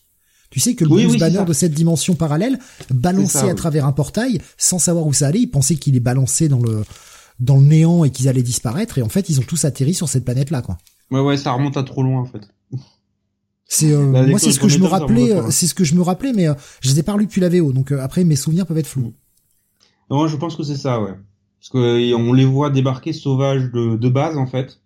Tu 0.51 0.61
sais 0.61 0.75
que 0.75 0.85
le 0.85 0.91
oui, 0.91 1.05
Bruce 1.05 1.15
oui, 1.15 1.21
Banner 1.21 1.45
de 1.47 1.53
cette 1.53 1.73
dimension 1.73 2.15
parallèle 2.15 2.59
balançait 2.91 3.39
ça, 3.39 3.45
à 3.45 3.49
oui. 3.49 3.55
travers 3.55 3.87
un 3.87 3.93
portail 3.93 4.41
sans 4.59 4.81
savoir 4.81 5.07
où 5.07 5.13
ça 5.13 5.29
allait, 5.29 5.41
ils 5.41 5.51
pensaient 5.51 5.77
qu'il 5.77 5.97
est 5.97 6.01
balancé 6.01 6.49
dans 6.49 6.61
le 6.61 6.83
dans 7.39 7.57
le 7.57 7.63
néant 7.63 8.05
et 8.05 8.11
qu'ils 8.11 8.29
allaient 8.29 8.43
disparaître 8.43 8.99
et 8.99 9.03
en 9.03 9.09
fait 9.09 9.29
ils 9.31 9.41
ont 9.41 9.45
tous 9.45 9.65
atterri 9.65 9.95
sur 9.95 10.09
cette 10.09 10.25
planète 10.25 10.51
là 10.51 10.61
quoi. 10.61 10.77
Ouais 11.11 11.21
ouais, 11.21 11.37
ça 11.37 11.53
remonte 11.53 11.77
à 11.77 11.83
trop 11.85 12.03
loin 12.03 12.21
en 12.21 12.27
fait. 12.27 12.43
C'est 13.73 13.93
euh, 13.93 14.27
moi 14.27 14.41
c'est 14.41 14.51
ce 14.51 14.59
que 14.59 14.68
je 14.68 14.81
me 14.81 14.87
rappelais, 14.87 15.33
euh, 15.33 15.49
c'est 15.51 15.68
ce 15.68 15.75
que 15.75 15.85
je 15.85 15.95
me 15.95 16.03
rappelais 16.03 16.33
mais 16.33 16.49
euh, 16.49 16.55
je 16.81 16.91
les 16.91 16.99
ai 16.99 17.03
pas 17.05 17.12
relus 17.12 17.27
depuis 17.27 17.41
la 17.41 17.49
VO 17.49 17.73
donc 17.73 17.93
euh, 17.93 18.01
après 18.01 18.25
mes 18.25 18.35
souvenirs 18.35 18.66
peuvent 18.66 18.79
être 18.79 18.89
flous. 18.89 19.12
Non, 20.11 20.27
je 20.27 20.37
pense 20.37 20.57
que 20.57 20.64
c'est 20.64 20.77
ça 20.77 21.01
ouais. 21.01 21.14
Parce 21.61 21.68
que 21.71 22.14
on 22.14 22.33
les 22.33 22.45
voit 22.45 22.71
débarquer 22.71 23.12
sauvages 23.12 23.71
de, 23.71 23.95
de 23.97 24.09
base 24.09 24.37
en 24.37 24.49
fait. 24.49 24.81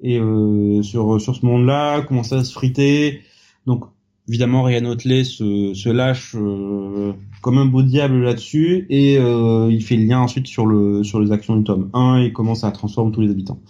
Et 0.00 0.20
euh, 0.20 0.82
sur 0.82 1.20
sur 1.20 1.34
ce 1.34 1.44
monde-là 1.44 2.02
commencer 2.02 2.36
à 2.36 2.44
se 2.44 2.52
friter. 2.52 3.22
Donc 3.66 3.86
évidemment 4.28 4.62
Ryan 4.62 4.84
Otley 4.84 5.24
se, 5.24 5.74
se 5.74 5.88
lâche 5.88 6.36
euh, 6.36 7.12
comme 7.40 7.58
un 7.58 7.66
beau 7.66 7.82
diable 7.82 8.22
là-dessus 8.22 8.86
et 8.88 9.18
euh, 9.18 9.68
il 9.68 9.82
fait 9.82 9.96
le 9.96 10.04
lien 10.04 10.20
ensuite 10.20 10.46
sur 10.46 10.66
le 10.66 11.02
sur 11.02 11.18
les 11.18 11.32
actions 11.32 11.56
du 11.56 11.64
tome 11.64 11.90
1 11.92 12.18
et 12.18 12.32
commence 12.32 12.62
à 12.62 12.70
transformer 12.70 13.10
tous 13.10 13.22
les 13.22 13.32
habitants. 13.32 13.60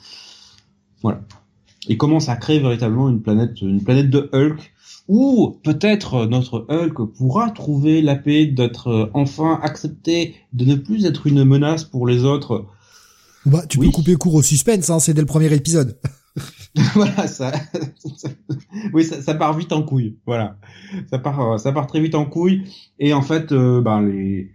Voilà 1.03 1.23
il 1.89 1.99
commence 1.99 2.29
à 2.29 2.37
créer 2.37 2.61
véritablement 2.61 3.09
une 3.09 3.23
planète 3.23 3.61
une 3.61 3.83
planète 3.83 4.11
de 4.11 4.31
Hulk 4.33 4.73
ou 5.09 5.59
peut-être 5.65 6.27
notre 6.27 6.65
Hulk 6.69 7.13
pourra 7.17 7.51
trouver 7.51 8.03
la 8.03 8.15
paix 8.15 8.47
d'être 8.47 9.11
enfin 9.15 9.59
accepté, 9.63 10.37
de 10.53 10.65
ne 10.65 10.77
plus 10.77 11.07
être 11.07 11.27
une 11.27 11.45
menace 11.45 11.85
pour 11.85 12.07
les 12.07 12.25
autres. 12.25 12.67
Bah, 13.45 13.65
tu 13.69 13.79
oui. 13.79 13.87
peux 13.87 13.93
couper 13.93 14.15
court 14.15 14.35
au 14.35 14.43
suspense, 14.43 14.89
hein, 14.91 15.01
c'est 15.01 15.13
dès 15.13 15.21
le 15.21 15.27
premier 15.27 15.53
épisode. 15.53 15.99
voilà, 16.95 17.27
ça, 17.27 17.53
ça 18.17 18.29
oui, 18.93 19.05
ça, 19.05 19.21
ça, 19.21 19.35
part 19.35 19.57
vite 19.57 19.73
en 19.73 19.83
couille. 19.83 20.17
Voilà, 20.25 20.57
ça 21.11 21.19
part, 21.19 21.59
ça 21.59 21.73
part 21.73 21.89
très 21.89 22.01
vite 22.01 22.15
en 22.15 22.25
couille. 22.25 22.63
Et 22.99 23.13
en 23.13 23.23
fait, 23.23 23.53
euh, 23.53 23.81
ben 23.81 24.01
les, 24.03 24.51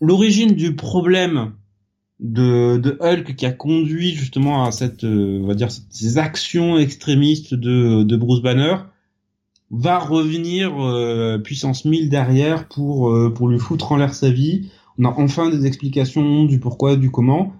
l'origine 0.00 0.52
du 0.52 0.74
problème 0.74 1.52
de, 2.20 2.78
de 2.78 2.96
Hulk 3.00 3.36
qui 3.36 3.46
a 3.46 3.52
conduit 3.52 4.14
justement 4.14 4.64
à 4.64 4.72
cette, 4.72 5.04
euh, 5.04 5.40
on 5.42 5.46
va 5.46 5.54
dire, 5.54 5.68
ces 5.70 6.18
actions 6.18 6.78
extrémistes 6.78 7.54
de, 7.54 8.02
de 8.02 8.16
Bruce 8.16 8.42
Banner 8.42 8.76
va 9.70 9.98
revenir 9.98 10.72
euh, 10.80 11.38
puissance 11.38 11.84
1000 11.84 12.08
derrière 12.08 12.68
pour 12.68 13.10
euh, 13.10 13.32
pour 13.34 13.48
lui 13.48 13.58
foutre 13.58 13.92
en 13.92 13.96
l'air 13.96 14.14
sa 14.14 14.30
vie. 14.30 14.70
On 14.98 15.04
a 15.04 15.08
enfin 15.08 15.50
des 15.50 15.66
explications 15.66 16.44
du 16.44 16.58
pourquoi, 16.58 16.96
du 16.96 17.10
comment, 17.10 17.52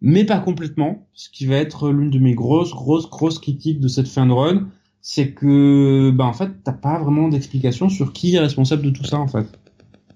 mais 0.00 0.24
pas 0.24 0.38
complètement. 0.38 1.06
Ce 1.12 1.28
qui 1.30 1.46
va 1.46 1.56
être 1.56 1.90
l'une 1.90 2.10
de 2.10 2.18
mes 2.18 2.34
grosses 2.34 2.72
grosses 2.72 3.08
grosses 3.08 3.38
critiques 3.38 3.80
de 3.80 3.88
cette 3.88 4.08
fin 4.08 4.26
de 4.26 4.32
run, 4.32 4.68
c'est 5.00 5.32
que 5.32 6.10
bah 6.10 6.24
en 6.24 6.32
fait 6.32 6.50
t'as 6.64 6.72
pas 6.72 6.98
vraiment 6.98 7.28
d'explication 7.28 7.88
sur 7.88 8.12
qui 8.12 8.34
est 8.34 8.40
responsable 8.40 8.82
de 8.82 8.90
tout 8.90 9.04
ça 9.04 9.18
en 9.18 9.28
fait. 9.28 9.46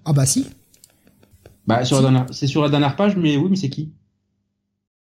Ah 0.03 0.13
bah 0.13 0.25
si. 0.25 0.45
Bah 1.77 1.85
sur 1.85 2.01
la 2.01 2.25
c'est 2.31 2.47
sur 2.47 2.61
la 2.61 2.69
dernière 2.69 2.95
page, 2.95 3.15
mais 3.15 3.37
oui, 3.37 3.47
mais 3.49 3.55
c'est 3.55 3.69
qui? 3.69 3.93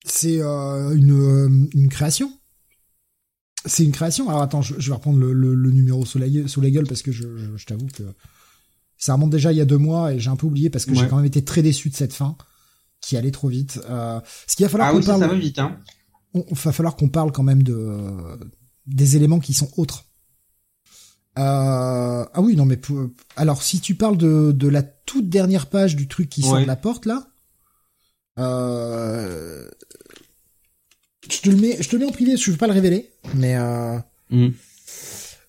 C'est 0.05 0.41
euh, 0.41 0.95
une 0.95 1.11
euh, 1.11 1.69
une 1.73 1.89
création 1.89 2.31
c'est 3.65 3.83
une 3.83 3.91
création. 3.91 4.29
Alors 4.29 4.41
attends, 4.41 4.61
je, 4.61 4.75
je 4.77 4.89
vais 4.89 4.95
reprendre 4.95 5.19
le, 5.19 5.33
le, 5.33 5.53
le, 5.53 5.71
numéro 5.71 6.05
sous 6.05 6.17
la, 6.17 6.27
sous 6.47 6.61
la 6.61 6.69
gueule 6.69 6.87
parce 6.87 7.01
que 7.01 7.11
je, 7.11 7.37
je, 7.37 7.57
je 7.57 7.65
t'avoue 7.65 7.87
que 7.87 8.03
ça 8.97 9.13
remonte 9.13 9.31
déjà 9.31 9.51
il 9.51 9.57
y 9.57 9.61
a 9.61 9.65
deux 9.65 9.77
mois 9.77 10.13
et 10.13 10.19
j'ai 10.19 10.29
un 10.29 10.35
peu 10.35 10.47
oublié 10.47 10.69
parce 10.69 10.85
que 10.85 10.91
ouais. 10.91 10.97
j'ai 10.97 11.07
quand 11.07 11.17
même 11.17 11.25
été 11.25 11.43
très 11.43 11.61
déçu 11.61 11.89
de 11.89 11.95
cette 11.95 12.13
fin 12.13 12.37
qui 13.01 13.17
allait 13.17 13.31
trop 13.31 13.47
vite. 13.47 13.79
Euh, 13.89 14.19
ce 14.47 14.55
qu'il 14.55 14.65
va 14.65 14.69
falloir 14.69 14.89
ah 14.89 14.91
qu'on 14.91 14.99
oui, 14.99 15.05
parle. 15.05 15.19
Ça, 15.19 15.27
va 15.27 15.35
vite, 15.35 15.59
hein. 15.59 15.77
On, 16.33 16.43
va 16.53 16.71
falloir 16.71 16.95
qu'on 16.95 17.09
parle 17.09 17.31
quand 17.31 17.43
même 17.43 17.63
de 17.63 17.97
des 18.85 19.15
éléments 19.15 19.39
qui 19.39 19.53
sont 19.53 19.69
autres. 19.77 20.05
Euh, 21.39 22.25
ah 22.33 22.41
oui, 22.41 22.55
non, 22.55 22.65
mais 22.65 22.79
alors 23.37 23.63
si 23.63 23.79
tu 23.79 23.95
parles 23.95 24.17
de, 24.17 24.51
de 24.51 24.67
la 24.67 24.83
toute 24.83 25.29
dernière 25.29 25.67
page 25.67 25.95
du 25.95 26.07
truc 26.07 26.29
qui 26.29 26.41
sort 26.41 26.59
de 26.59 26.65
la 26.65 26.75
porte 26.75 27.05
là, 27.05 27.27
euh, 28.39 29.69
je 31.31 31.39
te 31.39 31.49
le 31.49 31.55
mets, 31.55 31.81
je 31.81 31.87
te 31.87 31.95
le 31.95 32.03
mets 32.03 32.09
en 32.09 32.13
privé, 32.13 32.35
je 32.35 32.51
veux 32.51 32.57
pas 32.57 32.67
le 32.67 32.73
révéler, 32.73 33.09
mais 33.35 33.55
euh, 33.55 33.97
mm. 34.31 34.49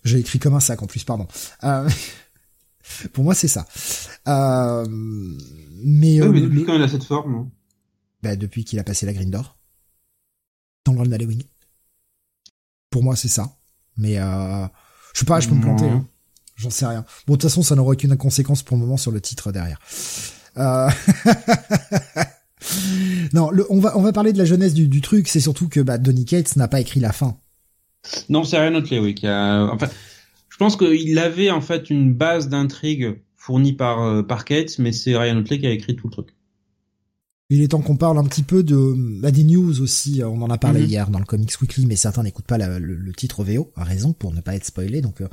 j'ai 0.05 0.18
écrit 0.18 0.38
comme 0.38 0.55
un 0.55 0.61
sac 0.61 0.80
en 0.82 0.86
plus, 0.86 1.03
pardon. 1.03 1.26
Euh, 1.64 1.88
pour 3.12 3.24
moi, 3.24 3.34
c'est 3.34 3.49
ça. 3.49 3.66
Euh, 4.28 4.86
mais, 5.82 6.20
euh, 6.20 6.30
mais 6.30 6.41
depuis 6.41 6.64
quand 6.64 6.74
il 6.74 6.82
a 6.82 6.88
cette 6.88 7.05
forme 7.05 7.51
bah, 8.22 8.36
depuis 8.36 8.64
qu'il 8.64 8.78
a 8.78 8.84
passé 8.84 9.07
la 9.07 9.12
green 9.12 9.30
door 9.30 9.57
dans 10.84 10.93
le 10.93 11.26
Wing. 11.26 11.43
Pour 12.91 13.03
moi, 13.03 13.16
c'est 13.16 13.28
ça. 13.28 13.57
Mais 13.97 14.18
euh, 14.18 14.66
je 15.14 15.20
sais 15.20 15.24
pas, 15.24 15.40
je 15.40 15.48
peux 15.48 15.54
me 15.54 15.62
planter. 15.62 15.86
Hein. 15.86 16.04
J'en 16.56 16.70
sais 16.70 16.86
rien. 16.86 17.04
Bon, 17.26 17.34
de 17.34 17.38
toute 17.38 17.50
façon, 17.50 17.62
ça 17.62 17.74
n'aura 17.74 17.92
aucune 17.92 18.16
conséquence 18.16 18.62
pour 18.62 18.76
le 18.76 18.82
moment 18.82 18.96
sur 18.96 19.11
le 19.11 19.20
titre 19.20 19.50
derrière. 19.50 19.78
Euh... 20.58 20.88
non, 23.32 23.50
le, 23.50 23.66
on 23.70 23.80
va 23.80 23.96
on 23.96 24.02
va 24.02 24.12
parler 24.12 24.32
de 24.32 24.38
la 24.38 24.44
jeunesse 24.44 24.74
du, 24.74 24.88
du 24.88 25.00
truc. 25.00 25.28
C'est 25.28 25.40
surtout 25.40 25.68
que 25.68 25.80
bah, 25.80 25.98
Donny 25.98 26.24
Cates 26.24 26.56
n'a 26.56 26.68
pas 26.68 26.80
écrit 26.80 27.00
la 27.00 27.12
fin. 27.12 27.36
Non, 28.28 28.44
c'est 28.44 28.58
Ryan 28.58 28.74
Otley, 28.74 28.98
oui, 28.98 29.14
a. 29.24 29.68
Enfin, 29.72 29.88
je 30.48 30.56
pense 30.56 30.76
qu'il 30.76 31.18
avait 31.18 31.50
en 31.50 31.61
fait 31.61 31.90
une 31.90 32.12
base 32.12 32.48
d'intrigue 32.48 33.20
fournie 33.36 33.72
par 33.72 34.02
euh, 34.02 34.22
par 34.22 34.44
Cates, 34.44 34.78
mais 34.78 34.92
c'est 34.92 35.16
Ryan 35.16 35.38
Otley 35.38 35.58
qui 35.58 35.66
a 35.66 35.70
écrit 35.70 35.96
tout 35.96 36.08
le 36.08 36.12
truc. 36.12 36.28
Il 37.53 37.62
est 37.62 37.68
temps 37.68 37.82
qu'on 37.82 37.96
parle 37.96 38.16
un 38.16 38.24
petit 38.24 38.44
peu 38.44 38.62
de 38.62 38.94
bah, 39.20 39.32
des 39.32 39.42
news 39.42 39.80
aussi. 39.80 40.22
On 40.24 40.40
en 40.40 40.51
a 40.51 40.57
parlé 40.57 40.82
mhm. 40.82 40.88
hier 40.88 41.11
dans 41.11 41.18
le 41.18 41.24
Comics 41.24 41.61
Weekly, 41.61 41.84
mais 41.84 41.96
certains 41.96 42.22
n'écoutent 42.22 42.46
pas 42.46 42.59
le, 42.59 43.12
titre 43.12 43.42
VO, 43.42 43.72
à 43.74 43.82
raison, 43.82 44.12
pour 44.12 44.32
ne 44.32 44.40
pas 44.40 44.55
être 44.55 44.64
spoilé. 44.64 45.01
Donc, 45.01 45.20
euh, 45.20 45.28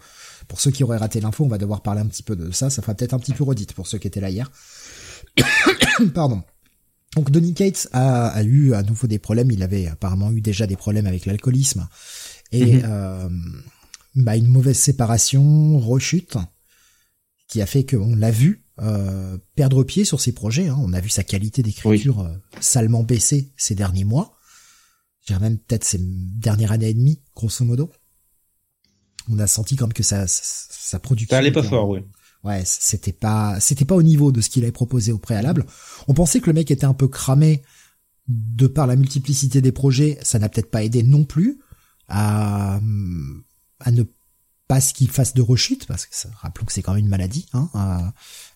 pour 0.47 0.59
ceux 0.59 0.71
qui 0.71 0.83
auraient 0.83 0.97
raté 0.97 1.21
l'info, 1.21 1.45
on 1.45 1.47
va 1.47 1.59
devoir 1.59 1.83
parler 1.83 2.01
un 2.01 2.07
petit 2.07 2.23
peu 2.23 2.35
de 2.35 2.51
ça. 2.51 2.71
Ça 2.71 2.81
fera 2.81 2.95
peut-être 2.95 3.13
un 3.13 3.19
petit 3.19 3.33
peu 3.33 3.43
redite 3.43 3.73
pour 3.73 3.85
ceux 3.85 3.99
qui 3.99 4.07
étaient 4.07 4.19
là 4.19 4.31
hier. 4.31 4.51
Pardon. 6.15 6.41
Donc, 7.15 7.29
Donny 7.29 7.53
Cates 7.53 7.87
a, 7.93 8.41
eu 8.43 8.73
à 8.73 8.81
nouveau 8.81 9.05
des 9.05 9.19
problèmes. 9.19 9.51
Il 9.51 9.61
avait 9.61 9.85
apparemment 9.85 10.31
eu 10.31 10.41
déjà 10.41 10.65
des 10.65 10.75
problèmes 10.75 11.05
avec 11.05 11.27
l'alcoolisme 11.27 11.87
et 12.51 12.77
mhm. 12.77 12.81
euh, 12.83 13.29
bah, 14.15 14.35
une 14.35 14.47
mauvaise 14.47 14.77
séparation, 14.77 15.79
rechute, 15.79 16.37
qui 17.47 17.61
a 17.61 17.67
fait 17.67 17.85
qu'on 17.85 18.15
l'a 18.15 18.31
vu 18.31 18.63
euh, 18.79 19.37
perdre 19.55 19.83
pied 19.83 20.05
sur 20.05 20.21
ses 20.21 20.33
projets. 20.33 20.67
Hein. 20.67 20.77
On 20.79 20.93
a 20.93 20.99
vu 20.99 21.09
sa 21.09 21.23
qualité 21.23 21.63
d'écriture 21.63 22.21
euh, 22.21 22.29
salement 22.59 23.03
baisser 23.03 23.51
ces 23.57 23.75
derniers 23.75 24.03
mois. 24.03 24.37
Je 25.21 25.33
dirais 25.33 25.39
même 25.39 25.57
peut-être 25.57 25.83
ces 25.83 25.99
dernières 25.99 26.71
années 26.71 26.89
et 26.89 26.93
demie, 26.93 27.19
grosso 27.35 27.65
modo. 27.65 27.91
On 29.29 29.39
a 29.39 29.47
senti 29.47 29.75
comme 29.75 29.93
que 29.93 30.03
sa, 30.03 30.25
sa, 30.27 30.99
production... 30.99 31.33
Ça 31.33 31.39
allait 31.39 31.51
pas 31.51 31.63
fort, 31.63 31.89
oui. 31.89 31.99
Ouais, 32.43 32.61
c'était 32.65 33.11
pas, 33.11 33.59
c'était 33.59 33.83
pas 33.83 33.95
au 33.95 34.03
niveau 34.03 34.31
de 34.31 34.39
ce 34.41 34.49
qu'il 34.49 34.63
avait 34.63 34.71
proposé 34.71 35.11
au 35.11 35.17
préalable. 35.17 35.65
On 36.07 36.13
pensait 36.13 36.39
que 36.39 36.47
le 36.47 36.53
mec 36.53 36.71
était 36.71 36.85
un 36.85 36.93
peu 36.93 37.07
cramé 37.07 37.63
de 38.27 38.67
par 38.67 38.87
la 38.87 38.95
multiplicité 38.95 39.59
des 39.59 39.71
projets. 39.71 40.17
Ça 40.21 40.39
n'a 40.39 40.47
peut-être 40.47 40.69
pas 40.69 40.83
aidé 40.83 41.03
non 41.03 41.25
plus 41.25 41.59
à, 42.07 42.79
à 43.79 43.91
ne 43.91 44.03
pas 44.67 44.81
ce 44.81 44.93
qu'il 44.93 45.09
fasse 45.09 45.33
de 45.33 45.41
rechute, 45.41 45.85
parce 45.87 46.05
que 46.05 46.13
rappelons 46.41 46.65
que 46.65 46.73
c'est 46.73 46.81
quand 46.81 46.93
même 46.93 47.03
une 47.03 47.09
maladie, 47.09 47.47
hein, 47.53 47.69
euh, 47.75 48.09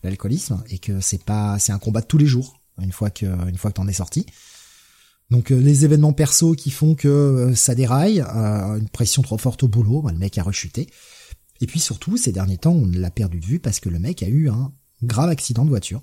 l'alcoolisme, 0.03 0.61
et 0.69 0.77
que 0.77 0.99
c'est 0.99 1.23
pas, 1.23 1.57
c'est 1.57 1.71
un 1.71 1.79
combat 1.79 2.01
de 2.01 2.05
tous 2.05 2.17
les 2.17 2.25
jours, 2.25 2.61
une 2.81 2.91
fois 2.91 3.09
que, 3.09 3.25
une 3.25 3.57
fois 3.57 3.71
que 3.71 3.75
t'en 3.75 3.87
es 3.87 3.93
sorti. 3.93 4.25
Donc 5.29 5.51
euh, 5.51 5.55
les 5.57 5.85
événements 5.85 6.11
perso 6.11 6.53
qui 6.53 6.71
font 6.71 6.95
que 6.95 7.07
euh, 7.07 7.55
ça 7.55 7.75
déraille, 7.75 8.19
une 8.21 8.89
pression 8.89 9.21
trop 9.21 9.37
forte 9.37 9.63
au 9.63 9.69
boulot, 9.69 10.01
bah, 10.01 10.11
le 10.11 10.17
mec 10.17 10.37
a 10.37 10.43
rechuté. 10.43 10.89
Et 11.61 11.67
puis 11.67 11.79
surtout, 11.79 12.17
ces 12.17 12.33
derniers 12.33 12.57
temps, 12.57 12.73
on 12.73 12.87
l'a 12.87 13.11
perdu 13.11 13.39
de 13.39 13.45
vue 13.45 13.59
parce 13.59 13.79
que 13.79 13.87
le 13.87 13.99
mec 13.99 14.23
a 14.23 14.27
eu 14.27 14.49
un 14.49 14.73
grave 15.03 15.29
accident 15.29 15.63
de 15.63 15.69
voiture. 15.69 16.01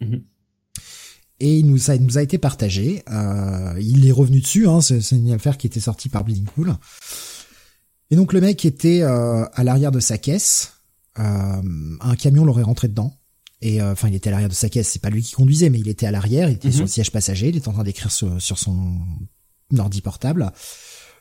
Mhm. 0.00 0.24
Et 1.38 1.58
il 1.58 1.66
nous, 1.66 1.90
a, 1.90 1.96
il 1.96 2.02
nous 2.02 2.16
a 2.16 2.22
été 2.22 2.38
partagé. 2.38 3.04
il 3.78 4.06
est 4.06 4.12
revenu 4.12 4.40
dessus, 4.40 4.66
hein, 4.66 4.80
c'est 4.80 5.10
une 5.12 5.32
affaire 5.32 5.58
qui 5.58 5.66
était 5.66 5.80
sortie 5.80 6.08
par 6.08 6.24
Bleeding 6.24 6.46
Cool. 6.46 6.74
Et 8.10 8.16
donc 8.16 8.32
le 8.32 8.40
mec 8.40 8.64
était 8.64 9.02
euh, 9.02 9.44
à 9.52 9.64
l'arrière 9.64 9.92
de 9.92 10.00
sa 10.00 10.18
caisse, 10.18 10.74
euh, 11.18 11.22
un 12.00 12.16
camion 12.16 12.44
l'aurait 12.44 12.62
rentré 12.62 12.88
dedans. 12.88 13.14
Et 13.62 13.80
euh, 13.80 13.92
enfin, 13.92 14.08
il 14.08 14.14
était 14.14 14.28
à 14.28 14.32
l'arrière 14.32 14.48
de 14.48 14.54
sa 14.54 14.68
caisse, 14.68 14.88
c'est 14.88 15.02
pas 15.02 15.10
lui 15.10 15.22
qui 15.22 15.32
conduisait, 15.32 15.70
mais 15.70 15.80
il 15.80 15.88
était 15.88 16.06
à 16.06 16.10
l'arrière, 16.10 16.48
il 16.48 16.56
était 16.56 16.70
sur 16.70 16.80
le 16.80 16.84
mhm. 16.84 16.90
siège 16.90 17.10
passager, 17.10 17.48
il 17.48 17.56
était 17.56 17.68
en 17.68 17.72
train 17.72 17.84
d'écrire 17.84 18.12
sur, 18.12 18.58
son 18.58 18.98
ordi 19.78 20.02
portable. 20.02 20.52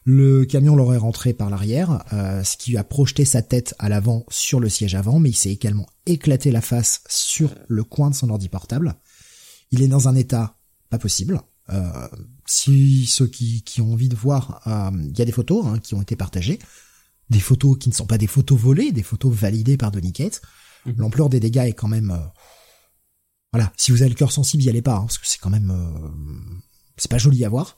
Le 0.03 0.45
camion 0.45 0.75
l'aurait 0.75 0.97
rentré 0.97 1.33
par 1.33 1.49
l'arrière, 1.49 2.03
ce 2.11 2.57
qui 2.57 2.71
lui 2.71 2.77
a 2.77 2.83
projeté 2.83 3.25
sa 3.25 3.41
tête 3.41 3.73
à 3.79 3.89
l'avant 3.89 4.23
sur 4.29 4.59
le 4.59 4.69
siège 4.69 4.93
avant, 4.93 5.17
mais 5.17 5.29
il 5.29 5.36
s'est 5.36 5.49
également 5.49 5.88
éclaté 6.05 6.51
la 6.51 6.61
face 6.61 7.01
sur 7.07 7.55
le 7.67 7.83
coin 7.83 8.11
de 8.11 8.15
son 8.15 8.29
ordi 8.29 8.47
portable. 8.47 8.97
Il 9.71 9.81
est 9.81 9.88
dans 9.88 10.07
un 10.07 10.15
état 10.15 10.57
pas 10.89 10.99
possible. 10.99 11.41
Euh, 11.69 12.07
si 12.45 13.05
ceux 13.07 13.27
qui, 13.27 13.63
qui, 13.63 13.81
ont 13.81 13.93
envie 13.93 14.09
de 14.09 14.15
voir, 14.15 14.61
euh, 14.67 14.91
il 14.93 15.17
y 15.17 15.21
a 15.21 15.25
des 15.25 15.31
photos 15.31 15.65
hein, 15.65 15.79
qui 15.79 15.95
ont 15.95 16.01
été 16.01 16.15
partagées, 16.15 16.59
des 17.29 17.39
photos 17.39 17.77
qui 17.77 17.89
ne 17.89 17.93
sont 17.93 18.05
pas 18.05 18.17
des 18.17 18.27
photos 18.27 18.59
volées, 18.59 18.91
des 18.91 19.03
photos 19.03 19.33
validées 19.33 19.77
par 19.77 19.91
Donny 19.91 20.13
Cates. 20.13 20.41
Mhm. 20.85 20.95
L'ampleur 20.97 21.29
des 21.29 21.39
dégâts 21.39 21.65
est 21.67 21.73
quand 21.73 21.87
même, 21.87 22.11
euh, 22.11 22.27
voilà. 23.51 23.73
Si 23.77 23.91
vous 23.91 24.01
avez 24.01 24.09
le 24.09 24.15
cœur 24.15 24.31
sensible, 24.31 24.63
y 24.63 24.69
allez 24.69 24.83
pas, 24.83 24.95
hein, 24.95 25.01
parce 25.01 25.17
que 25.17 25.27
c'est 25.27 25.39
quand 25.39 25.49
même, 25.49 25.73
c'est 26.97 27.09
pas 27.09 27.17
joli 27.17 27.43
à 27.45 27.49
voir. 27.49 27.77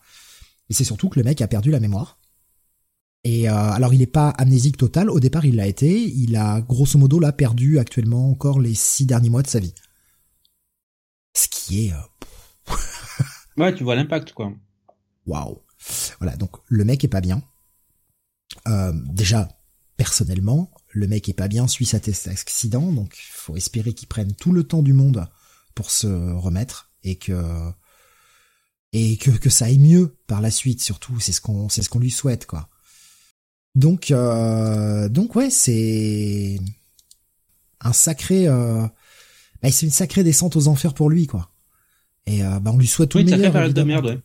Et 0.69 0.73
c'est 0.73 0.83
surtout 0.83 1.07
que 1.07 1.19
le 1.19 1.23
mec 1.23 1.41
a 1.41 1.47
perdu 1.47 1.71
la 1.71 1.79
mémoire. 1.79 2.19
Et 3.23 3.47
alors 3.47 3.93
il 3.93 3.99
n'est 3.99 4.05
pas 4.05 4.29
amnésique 4.29 4.77
total. 4.77 5.09
Au 5.09 5.19
départ, 5.19 5.45
il 5.45 5.55
l'a 5.55 5.67
été. 5.67 6.01
Il 6.01 6.35
a 6.35 6.61
grosso 6.61 6.97
modo 6.97 7.19
là 7.19 7.31
perdu 7.31 7.79
actuellement 7.79 8.29
encore 8.29 8.59
les 8.59 8.73
six 8.73 9.05
derniers 9.05 9.29
mois 9.29 9.43
de 9.43 9.47
sa 9.47 9.59
vie. 9.59 9.73
Ce 11.35 11.47
qui 11.47 11.87
est 11.87 11.93
Ouais, 13.57 13.73
tu 13.73 13.83
vois 13.83 13.95
l'impact, 13.95 14.33
quoi. 14.33 14.53
Waouh. 15.25 15.61
Voilà, 16.19 16.35
donc 16.35 16.51
le 16.67 16.85
mec 16.85 17.03
est 17.03 17.09
pas 17.09 17.21
bien. 17.21 17.41
Euh, 18.67 18.93
déjà, 19.05 19.49
personnellement, 19.97 20.71
le 20.89 21.07
mec 21.07 21.27
est 21.29 21.33
pas 21.33 21.47
bien 21.47 21.67
suite 21.67 21.93
à 21.93 21.99
cet 22.01 22.27
accident, 22.27 22.91
donc 22.91 23.15
il 23.17 23.31
faut 23.31 23.55
espérer 23.55 23.93
qu'il 23.93 24.07
prenne 24.07 24.33
tout 24.33 24.51
le 24.51 24.63
temps 24.63 24.81
du 24.81 24.93
monde 24.93 25.27
pour 25.75 25.91
se 25.91 26.07
remettre 26.07 26.91
et 27.03 27.17
que 27.17 27.71
et 28.93 29.17
que, 29.17 29.31
que 29.31 29.49
ça 29.49 29.65
aille 29.65 29.79
mieux 29.79 30.17
par 30.27 30.41
la 30.41 30.49
suite 30.49 30.81
surtout 30.81 31.19
c'est 31.19 31.31
ce 31.31 31.41
qu'on 31.41 31.69
c'est 31.69 31.81
ce 31.83 31.89
qu'on 31.89 31.99
lui 31.99 32.09
souhaite 32.09 32.45
quoi 32.45 32.69
donc 33.75 34.11
euh, 34.11 35.09
donc 35.09 35.35
ouais 35.35 35.49
c'est 35.49 36.59
un 37.81 37.93
sacré 37.93 38.47
euh, 38.47 38.87
bah, 39.61 39.71
c'est 39.71 39.85
une 39.85 39.91
sacrée 39.91 40.23
descente 40.23 40.55
aux 40.55 40.67
enfers 40.67 40.93
pour 40.93 41.09
lui 41.09 41.27
quoi 41.27 41.51
et 42.27 42.43
euh, 42.43 42.59
bah, 42.59 42.71
on 42.73 42.77
lui 42.77 42.87
souhaite 42.87 43.09
tout 43.09 43.17
le 43.17 43.23
meilleur. 43.23 43.73
de 43.73 43.83
merde, 43.83 44.05
ouais. 44.05 44.19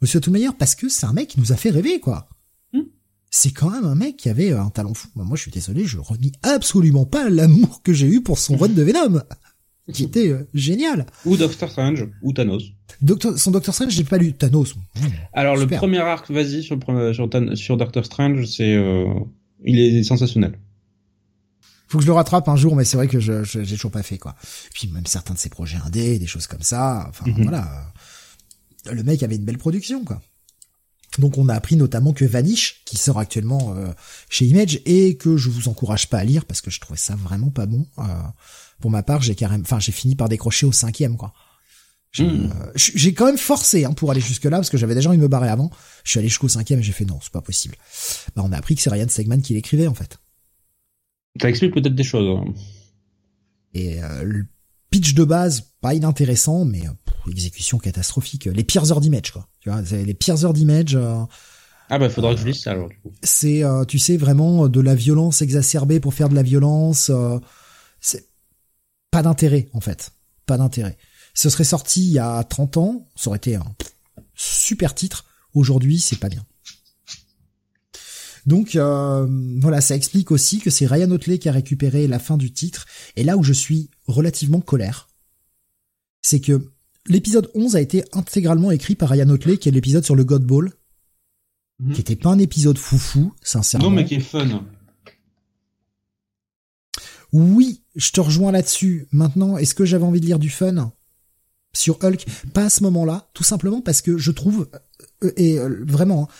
On 0.00 0.02
lui 0.02 0.08
souhaite 0.08 0.22
tout 0.22 0.30
le 0.30 0.38
meilleur 0.38 0.54
parce 0.56 0.74
que 0.74 0.88
c'est 0.88 1.04
un 1.04 1.12
mec 1.12 1.28
qui 1.28 1.40
nous 1.40 1.52
a 1.52 1.56
fait 1.56 1.70
rêver, 1.70 2.00
quoi. 2.00 2.28
Hmm. 2.72 2.84
C'est 3.30 3.50
quand 3.50 3.70
même 3.70 3.84
un 3.84 3.96
mec 3.96 4.16
qui 4.16 4.30
avait 4.30 4.52
euh, 4.52 4.62
un 4.62 4.70
talent 4.70 4.94
fou. 4.94 5.08
Moi, 5.16 5.36
je 5.36 5.42
suis 5.42 5.50
désolé, 5.50 5.84
je 5.84 5.98
remis 5.98 6.32
absolument 6.42 7.04
pas 7.04 7.28
l'amour 7.28 7.82
que 7.82 7.92
j'ai 7.92 8.06
eu 8.06 8.22
pour 8.22 8.38
son 8.38 8.56
run 8.56 8.68
de 8.68 8.82
Venom, 8.82 9.20
qui 9.92 10.04
était 10.04 10.28
euh, 10.28 10.48
génial. 10.54 11.06
Ou 11.26 11.36
Doctor 11.36 11.68
Strange, 11.68 12.08
ou 12.22 12.32
Thanos. 12.32 12.62
Doctor, 13.02 13.36
son 13.36 13.50
Doctor 13.50 13.74
Strange, 13.74 13.92
j'ai 13.92 14.04
pas 14.04 14.18
lu 14.18 14.32
Thanos. 14.32 14.76
Alors 15.32 15.56
le 15.56 15.66
premier 15.66 15.98
arc, 15.98 16.30
vas-y 16.30 16.62
sur, 16.62 16.78
sur, 17.12 17.28
sur 17.54 17.76
Doctor 17.76 18.04
Strange, 18.04 18.46
c'est 18.46 18.76
il 19.64 19.78
est 19.78 20.02
sensationnel 20.02 20.58
faut 21.90 21.98
que 21.98 22.04
je 22.04 22.08
le 22.08 22.14
rattrape 22.14 22.48
un 22.48 22.54
jour, 22.56 22.76
mais 22.76 22.84
c'est 22.84 22.96
vrai 22.96 23.08
que 23.08 23.18
je, 23.18 23.42
j'ai 23.42 23.74
toujours 23.74 23.90
pas 23.90 24.04
fait 24.04 24.16
quoi. 24.16 24.36
Puis 24.72 24.88
même 24.88 25.06
certains 25.06 25.34
de 25.34 25.38
ses 25.38 25.48
projets 25.48 25.78
indés, 25.84 26.20
des 26.20 26.26
choses 26.26 26.46
comme 26.46 26.62
ça. 26.62 27.06
Enfin 27.08 27.24
mhm. 27.26 27.42
voilà, 27.42 27.92
le 28.90 29.02
mec 29.02 29.22
avait 29.24 29.34
une 29.34 29.44
belle 29.44 29.58
production 29.58 30.04
quoi. 30.04 30.22
Donc 31.18 31.36
on 31.36 31.48
a 31.48 31.54
appris 31.54 31.74
notamment 31.74 32.12
que 32.12 32.24
Vanish, 32.24 32.82
qui 32.84 32.96
sort 32.96 33.18
actuellement 33.18 33.74
euh, 33.76 33.92
chez 34.28 34.46
Image, 34.46 34.80
et 34.86 35.16
que 35.16 35.36
je 35.36 35.50
vous 35.50 35.66
encourage 35.68 36.08
pas 36.08 36.18
à 36.18 36.24
lire 36.24 36.44
parce 36.44 36.60
que 36.60 36.70
je 36.70 36.78
trouvais 36.78 36.98
ça 36.98 37.16
vraiment 37.16 37.50
pas 37.50 37.66
bon. 37.66 37.84
Euh, 37.98 38.02
pour 38.80 38.92
ma 38.92 39.02
part, 39.02 39.20
j'ai 39.20 39.34
carrément, 39.34 39.64
enfin 39.64 39.80
j'ai 39.80 39.90
fini 39.90 40.14
par 40.14 40.28
décrocher 40.28 40.66
au 40.66 40.72
cinquième 40.72 41.16
quoi. 41.16 41.34
J'ai 42.12 42.24
hmm. 42.24 42.52
euh, 42.76 43.12
quand 43.16 43.26
même 43.26 43.38
forcé 43.38 43.84
hein, 43.84 43.92
pour 43.92 44.12
aller 44.12 44.20
jusque 44.20 44.44
là 44.44 44.58
parce 44.58 44.70
que 44.70 44.78
j'avais 44.78 44.94
déjà 44.94 45.08
envie 45.08 45.18
de 45.18 45.22
me 45.22 45.28
barrer 45.28 45.48
avant. 45.48 45.70
Je 46.04 46.12
suis 46.12 46.18
allé 46.20 46.28
jusqu'au 46.28 46.48
cinquième 46.48 46.78
et 46.78 46.82
j'ai 46.84 46.92
fait 46.92 47.04
non, 47.04 47.18
c'est 47.20 47.32
pas 47.32 47.42
possible. 47.42 47.74
Bah 48.36 48.42
on 48.44 48.52
a 48.52 48.56
appris 48.56 48.76
que 48.76 48.82
c'est 48.82 48.90
Ryan 48.90 49.08
Segman 49.08 49.42
qui 49.42 49.54
l'écrivait 49.54 49.88
en 49.88 49.94
fait. 49.94 50.18
Ça 51.40 51.48
explique 51.48 51.74
peut-être 51.74 51.94
des 51.94 52.04
choses. 52.04 52.38
Hein. 52.38 52.52
Et 53.74 54.02
euh, 54.02 54.22
le 54.24 54.46
pitch 54.90 55.14
de 55.14 55.24
base, 55.24 55.72
pas 55.80 55.94
inintéressant, 55.94 56.64
mais 56.64 56.86
euh, 56.86 57.30
exécution 57.30 57.78
catastrophique. 57.78 58.46
Les 58.46 58.64
pires 58.64 58.90
heures 58.90 59.00
d'image, 59.00 59.32
quoi. 59.32 59.48
Tu 59.60 59.70
vois, 59.70 59.80
les 59.82 60.14
pires 60.14 60.44
heures 60.44 60.52
d'image. 60.52 60.96
Euh, 60.96 61.22
ah 61.92 61.98
bah 61.98 62.08
faudra 62.08 62.34
que 62.34 62.40
je 62.40 62.46
lise 62.46 62.60
ça 62.60 62.72
alors. 62.72 62.88
C'est, 63.22 63.64
tu 63.88 63.98
sais, 63.98 64.16
vraiment 64.16 64.68
de 64.68 64.80
la 64.80 64.94
violence 64.94 65.42
exacerbée 65.42 65.98
pour 65.98 66.14
faire 66.14 66.28
de 66.28 66.36
la 66.36 66.44
violence. 66.44 67.10
c'est 68.00 68.28
pas 69.10 69.22
d'intérêt 69.22 69.68
en 69.72 69.80
fait, 69.80 70.12
pas 70.46 70.56
d'intérêt. 70.56 70.96
Ce 71.34 71.50
serait 71.50 71.64
sorti 71.64 72.06
il 72.06 72.12
y 72.12 72.20
a 72.20 72.44
30 72.44 72.76
ans, 72.76 73.08
ça 73.16 73.28
aurait 73.28 73.38
été 73.38 73.56
un 73.56 73.64
super 74.36 74.94
titre. 74.94 75.24
Aujourd'hui, 75.52 75.98
c'est 75.98 76.20
pas 76.20 76.28
bien. 76.28 76.46
Donc 78.50 78.74
euh, 78.74 79.26
voilà, 79.60 79.80
ça 79.80 79.94
explique 79.94 80.32
aussi 80.32 80.58
que 80.58 80.70
c'est 80.70 80.84
Ryan 80.86 81.08
Otley 81.12 81.38
qui 81.38 81.48
a 81.48 81.52
récupéré 81.52 82.08
la 82.08 82.18
fin 82.18 82.36
du 82.36 82.52
titre. 82.52 82.84
Et 83.14 83.22
là 83.22 83.36
où 83.36 83.44
je 83.44 83.52
suis 83.52 83.90
relativement 84.08 84.60
colère, 84.60 85.08
c'est 86.20 86.40
que 86.40 86.60
l'épisode 87.06 87.48
11 87.54 87.76
a 87.76 87.80
été 87.80 88.02
intégralement 88.12 88.72
écrit 88.72 88.96
par 88.96 89.08
Ryan 89.10 89.28
Otley, 89.30 89.56
qui 89.56 89.68
est 89.68 89.72
l'épisode 89.72 90.04
sur 90.04 90.16
le 90.16 90.24
God 90.24 90.44
Ball, 90.44 90.72
Mhm. 91.78 91.92
qui 91.94 92.00
était 92.00 92.16
pas 92.16 92.30
un 92.30 92.38
épisode 92.40 92.76
foufou, 92.76 93.32
sincèrement. 93.40 93.88
Non, 93.88 93.94
mais 93.96 94.04
qui 94.04 94.16
est 94.16 94.20
fun. 94.20 94.64
Oui, 97.32 97.84
je 97.94 98.10
te 98.10 98.20
rejoins 98.20 98.52
là-dessus. 98.52 99.06
Maintenant, 99.12 99.56
est-ce 99.58 99.74
que 99.74 99.84
j'avais 99.84 100.04
envie 100.04 100.20
de 100.20 100.26
lire 100.26 100.38
du 100.40 100.50
fun 100.50 100.92
sur 101.72 101.98
Hulk? 102.02 102.26
Pas 102.52 102.64
à 102.64 102.70
ce 102.70 102.82
moment-là, 102.82 103.30
tout 103.32 103.44
simplement 103.44 103.80
parce 103.80 104.02
que 104.02 104.18
je 104.18 104.32
trouve 104.32 104.68
euh, 105.22 105.32
et 105.36 105.58
euh, 105.58 105.84
vraiment 105.86 106.24
hein, 106.24 106.34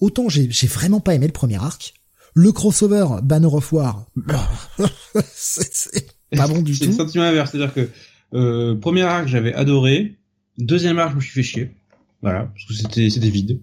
autant 0.00 0.28
j'ai 0.28 0.50
j'ai 0.50 0.66
vraiment 0.66 1.00
pas 1.00 1.14
aimé 1.14 1.26
le 1.26 1.32
premier 1.32 1.56
arc. 1.56 1.94
Le 2.36 2.50
crossover 2.50 3.06
Banner 3.22 3.46
of 3.52 3.72
War, 3.72 4.06
c'est 5.34 5.72
c'est 5.72 6.06
pas 6.36 6.48
bon 6.48 6.62
du 6.62 6.74
C'est 6.74 6.86
le 6.86 6.90
tout. 6.90 6.96
sentiment 6.96 7.24
inverse, 7.24 7.52
c'est-à-dire 7.52 7.72
que 7.74 7.88
euh, 8.34 8.74
premier 8.74 9.02
arc 9.02 9.28
j'avais 9.28 9.54
adoré, 9.54 10.18
deuxième 10.58 10.98
arc 10.98 11.12
je 11.12 11.16
me 11.16 11.20
suis 11.20 11.30
fait 11.30 11.42
chier, 11.44 11.76
voilà, 12.22 12.46
parce 12.46 12.64
que 12.66 12.74
c'était 12.74 13.08
c'était 13.10 13.30
vide, 13.30 13.60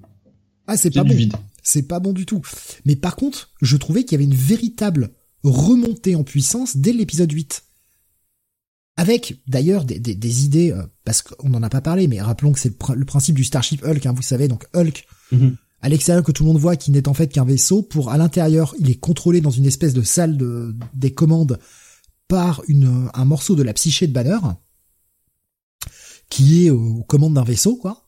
Ah, 0.67 0.77
c'est 0.77 0.91
pas 0.91 1.03
bon. 1.03 1.13
vide. 1.13 1.33
C'est 1.63 1.83
pas 1.87 1.99
bon 1.99 2.11
du 2.13 2.25
tout. 2.25 2.41
Mais 2.85 2.95
par 2.95 3.15
contre, 3.15 3.51
je 3.61 3.77
trouvais 3.77 4.03
qu'il 4.03 4.13
y 4.13 4.15
avait 4.15 4.23
une 4.23 4.33
véritable 4.39 5.11
remontée 5.43 6.15
en 6.15 6.23
puissance 6.23 6.75
dès 6.77 6.91
l'épisode 6.93 7.31
8. 7.31 7.63
Avec 8.97 9.41
d'ailleurs 9.47 9.85
des, 9.85 9.99
des, 9.99 10.15
des 10.15 10.45
idées, 10.45 10.71
euh, 10.71 10.83
parce 11.05 11.21
qu'on 11.21 11.49
n'en 11.49 11.61
a 11.63 11.69
pas 11.69 11.81
parlé, 11.81 12.07
mais 12.07 12.21
rappelons 12.21 12.51
que 12.51 12.59
c'est 12.59 12.69
le, 12.69 12.75
pr- 12.75 12.95
le 12.95 13.05
principe 13.05 13.35
du 13.35 13.43
Starship 13.43 13.83
Hulk, 13.85 14.05
hein, 14.05 14.13
vous 14.13 14.21
savez, 14.21 14.47
donc 14.47 14.65
Hulk, 14.75 15.05
Mhm. 15.31 15.55
À 15.81 15.89
l'extérieur 15.89 16.23
que 16.23 16.31
tout 16.31 16.43
le 16.43 16.49
monde 16.49 16.61
voit, 16.61 16.75
qui 16.75 16.91
n'est 16.91 17.07
en 17.07 17.13
fait 17.13 17.27
qu'un 17.27 17.45
vaisseau, 17.45 17.81
pour 17.81 18.11
à 18.11 18.17
l'intérieur, 18.17 18.75
il 18.79 18.89
est 18.89 18.99
contrôlé 18.99 19.41
dans 19.41 19.49
une 19.49 19.65
espèce 19.65 19.93
de 19.93 20.03
salle 20.03 20.37
de, 20.37 20.75
des 20.93 21.13
commandes 21.13 21.59
par 22.27 22.61
une, 22.67 23.09
un 23.13 23.25
morceau 23.25 23.55
de 23.55 23.63
la 23.63 23.73
psyché 23.73 24.07
de 24.07 24.13
Banner, 24.13 24.37
qui 26.29 26.65
est 26.65 26.69
aux 26.69 27.03
commandes 27.03 27.33
d'un 27.33 27.43
vaisseau, 27.43 27.75
quoi. 27.75 28.05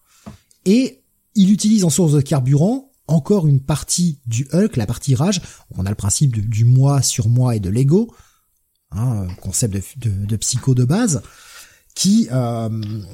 Et 0.66 1.04
il 1.36 1.52
utilise 1.52 1.84
en 1.84 1.90
source 1.90 2.14
de 2.14 2.22
carburant 2.22 2.92
encore 3.08 3.48
une 3.48 3.60
partie 3.60 4.20
du 4.26 4.48
Hulk, 4.54 4.78
la 4.78 4.86
partie 4.86 5.16
rage. 5.16 5.42
On 5.72 5.86
a 5.86 5.90
le 5.90 5.96
principe 5.96 6.38
du 6.48 6.64
moi 6.64 7.02
sur 7.02 7.28
moi 7.28 7.56
et 7.56 7.60
de 7.60 7.70
l'ego, 7.70 8.14
hein, 8.92 9.28
concept 9.42 9.98
de 9.98 10.36
psycho 10.38 10.74
de 10.74 10.86
base, 10.86 11.22
qui, 11.96 12.28
euh, 12.32 12.70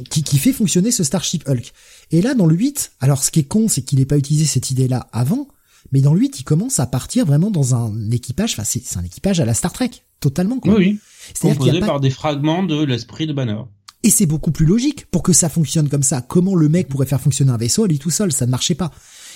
qui 0.10 0.24
qui 0.24 0.38
fait 0.38 0.54
fonctionner 0.54 0.92
ce 0.92 1.04
Starship 1.04 1.48
Hulk. 1.48 1.74
Et 2.12 2.22
là, 2.22 2.34
dans 2.34 2.46
le 2.46 2.56
8, 2.56 2.94
alors 3.02 3.24
ce 3.24 3.32
qui 3.32 3.40
est 3.40 3.44
con, 3.48 3.68
c'est 3.68 3.82
qu'il 3.82 4.00
n'ait 4.00 4.06
pas 4.06 4.18
utilisé 4.18 4.46
cette 4.46 4.72
idée-là 4.72 5.08
avant, 5.12 5.48
mais 5.92 6.02
dans 6.02 6.14
le 6.14 6.20
8, 6.22 6.40
il 6.40 6.44
commence 6.44 6.80
à 6.80 6.86
partir 6.88 7.26
vraiment 7.26 7.52
dans 7.52 7.76
un 7.76 8.12
équipage, 8.12 8.54
enfin 8.54 8.64
c'est 8.64 8.82
c'est 8.86 8.98
un 8.98 9.04
équipage 9.04 9.40
à 9.40 9.46
la 9.46 9.54
Star 9.54 9.74
Trek, 9.74 9.92
totalement 10.20 10.60
quoi. 10.60 10.76
Oui, 10.76 10.86
oui, 10.92 11.00
C'est-à-dire 11.34 11.58
composé 11.60 11.80
pas 11.82 11.86
par 11.88 12.00
des 12.00 12.10
fragments 12.10 12.64
de 12.64 12.84
l'esprit 12.84 13.28
de 13.28 13.34
Banner. 13.34 13.60
et 14.04 14.10
c'est 14.10 14.26
beaucoup 14.26 14.52
plus 14.52 14.66
logique 14.66 15.06
pour 15.08 15.24
que 15.24 15.34
ça 15.34 15.50
fonctionne 15.50 15.90
comme 15.90 16.04
ça. 16.04 16.22
Comment 16.22 16.56
le 16.56 16.70
mec 16.70 16.88
pourrait 16.88 17.06
faire 17.06 17.20
fonctionner 17.22 17.52
un 17.52 17.58
vaisseau 17.58 17.84
à 17.84 17.88
lui 17.88 18.00
tout 18.00 18.12
seul? 18.12 18.32
Ça 18.32 18.46
ne 18.46 18.52
marchait 18.52 18.76
pas. 18.76 18.92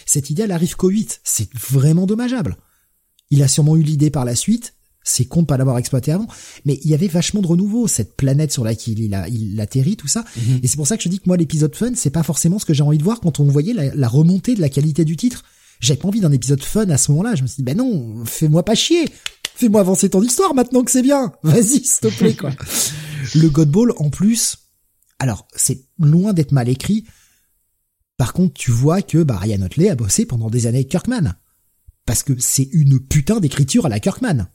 Cette 0.06 0.30
idée, 0.30 0.44
elle 0.44 0.52
arrive 0.52 0.76
qu'au 0.78 0.90
8. 0.90 1.22
C'est 1.24 1.54
vraiment 1.54 2.06
dommageable. 2.06 2.58
Il 3.30 3.42
a 3.44 3.48
sûrement 3.48 3.76
eu 3.76 3.82
l'idée 3.84 4.10
par 4.10 4.26
la 4.26 4.36
suite. 4.36 4.74
C'est 5.04 5.26
con 5.26 5.42
de 5.42 5.48
pas 5.48 5.58
l'avoir 5.58 5.78
exploité 5.78 6.12
avant. 6.12 6.28
Mais 6.66 6.80
il 6.84 6.90
y 6.90 6.94
avait 6.94 7.08
vachement 7.08 7.42
de 7.42 7.48
renouveau. 7.48 7.88
Cette 7.88 8.16
planète 8.16 8.52
sur 8.52 8.64
laquelle 8.64 9.00
il, 9.00 9.14
a, 9.14 9.28
il 9.28 9.60
atterrit, 9.60 9.98
tout 9.98 10.08
ça. 10.08 10.24
Mhm. 10.38 10.60
Et 10.64 10.68
c'est 10.68 10.78
pour 10.78 10.88
ça 10.88 10.98
que 10.98 11.04
je 11.04 11.10
dis 11.10 11.20
que 11.20 11.26
moi, 11.28 11.38
l'épisode 11.38 11.76
fun, 11.76 11.92
c'est 11.96 12.10
pas 12.10 12.24
forcément 12.24 12.60
ce 12.60 12.66
que 12.66 12.74
j'ai 12.74 12.84
envie 12.84 12.98
de 12.98 13.04
voir 13.04 13.20
quand 13.20 13.40
on 13.40 13.46
voyait 13.46 13.74
la, 13.74 13.94
la 13.94 14.08
remontée 14.08 14.56
de 14.56 14.62
la 14.62 14.70
qualité 14.70 15.06
du 15.06 15.18
titre. 15.18 15.44
J'avais 15.80 16.00
pas 16.00 16.08
envie 16.08 16.22
d'un 16.22 16.32
épisode 16.32 16.64
fun 16.64 16.90
à 16.90 16.98
ce 16.98 17.12
moment-là. 17.12 17.36
Je 17.36 17.42
me 17.42 17.48
suis 17.48 17.58
dit, 17.58 17.64
ben 17.64 17.78
non, 17.78 18.24
fais-moi 18.26 18.64
pas 18.64 18.76
chier. 18.76 19.06
Fais-moi 19.56 19.82
avancer 19.82 20.10
ton 20.10 20.22
histoire 20.22 20.54
maintenant 20.56 20.84
que 20.84 20.92
c'est 20.92 21.02
bien. 21.02 21.34
Vas-y, 21.44 21.84
s'il 21.84 22.00
te 22.00 22.08
plaît, 22.08 22.36
quoi. 22.36 22.52
Le 23.36 23.50
God 23.50 23.70
Ball, 23.70 23.94
en 23.98 24.10
plus, 24.10 24.58
alors, 25.20 25.48
c'est 25.56 25.86
loin 26.00 26.34
d'être 26.34 26.52
mal 26.52 26.70
écrit. 26.70 27.06
Par 28.18 28.34
contre, 28.34 28.54
tu 28.54 28.72
vois 28.72 29.02
que 29.02 29.24
bah, 29.24 29.38
Ryan 29.38 29.62
Otley 29.62 29.90
a 29.90 29.96
bossé 29.96 30.26
pendant 30.26 30.50
des 30.50 30.68
années 30.68 30.80
avec 30.80 30.90
Kirkman. 30.90 31.34
Parce 32.06 32.24
que 32.24 32.34
c'est 32.40 32.68
une 32.72 33.00
putain 33.00 33.40
d'écriture 33.40 33.86
à 33.86 33.90
la 33.90 34.00
Kirkman. 34.00 34.48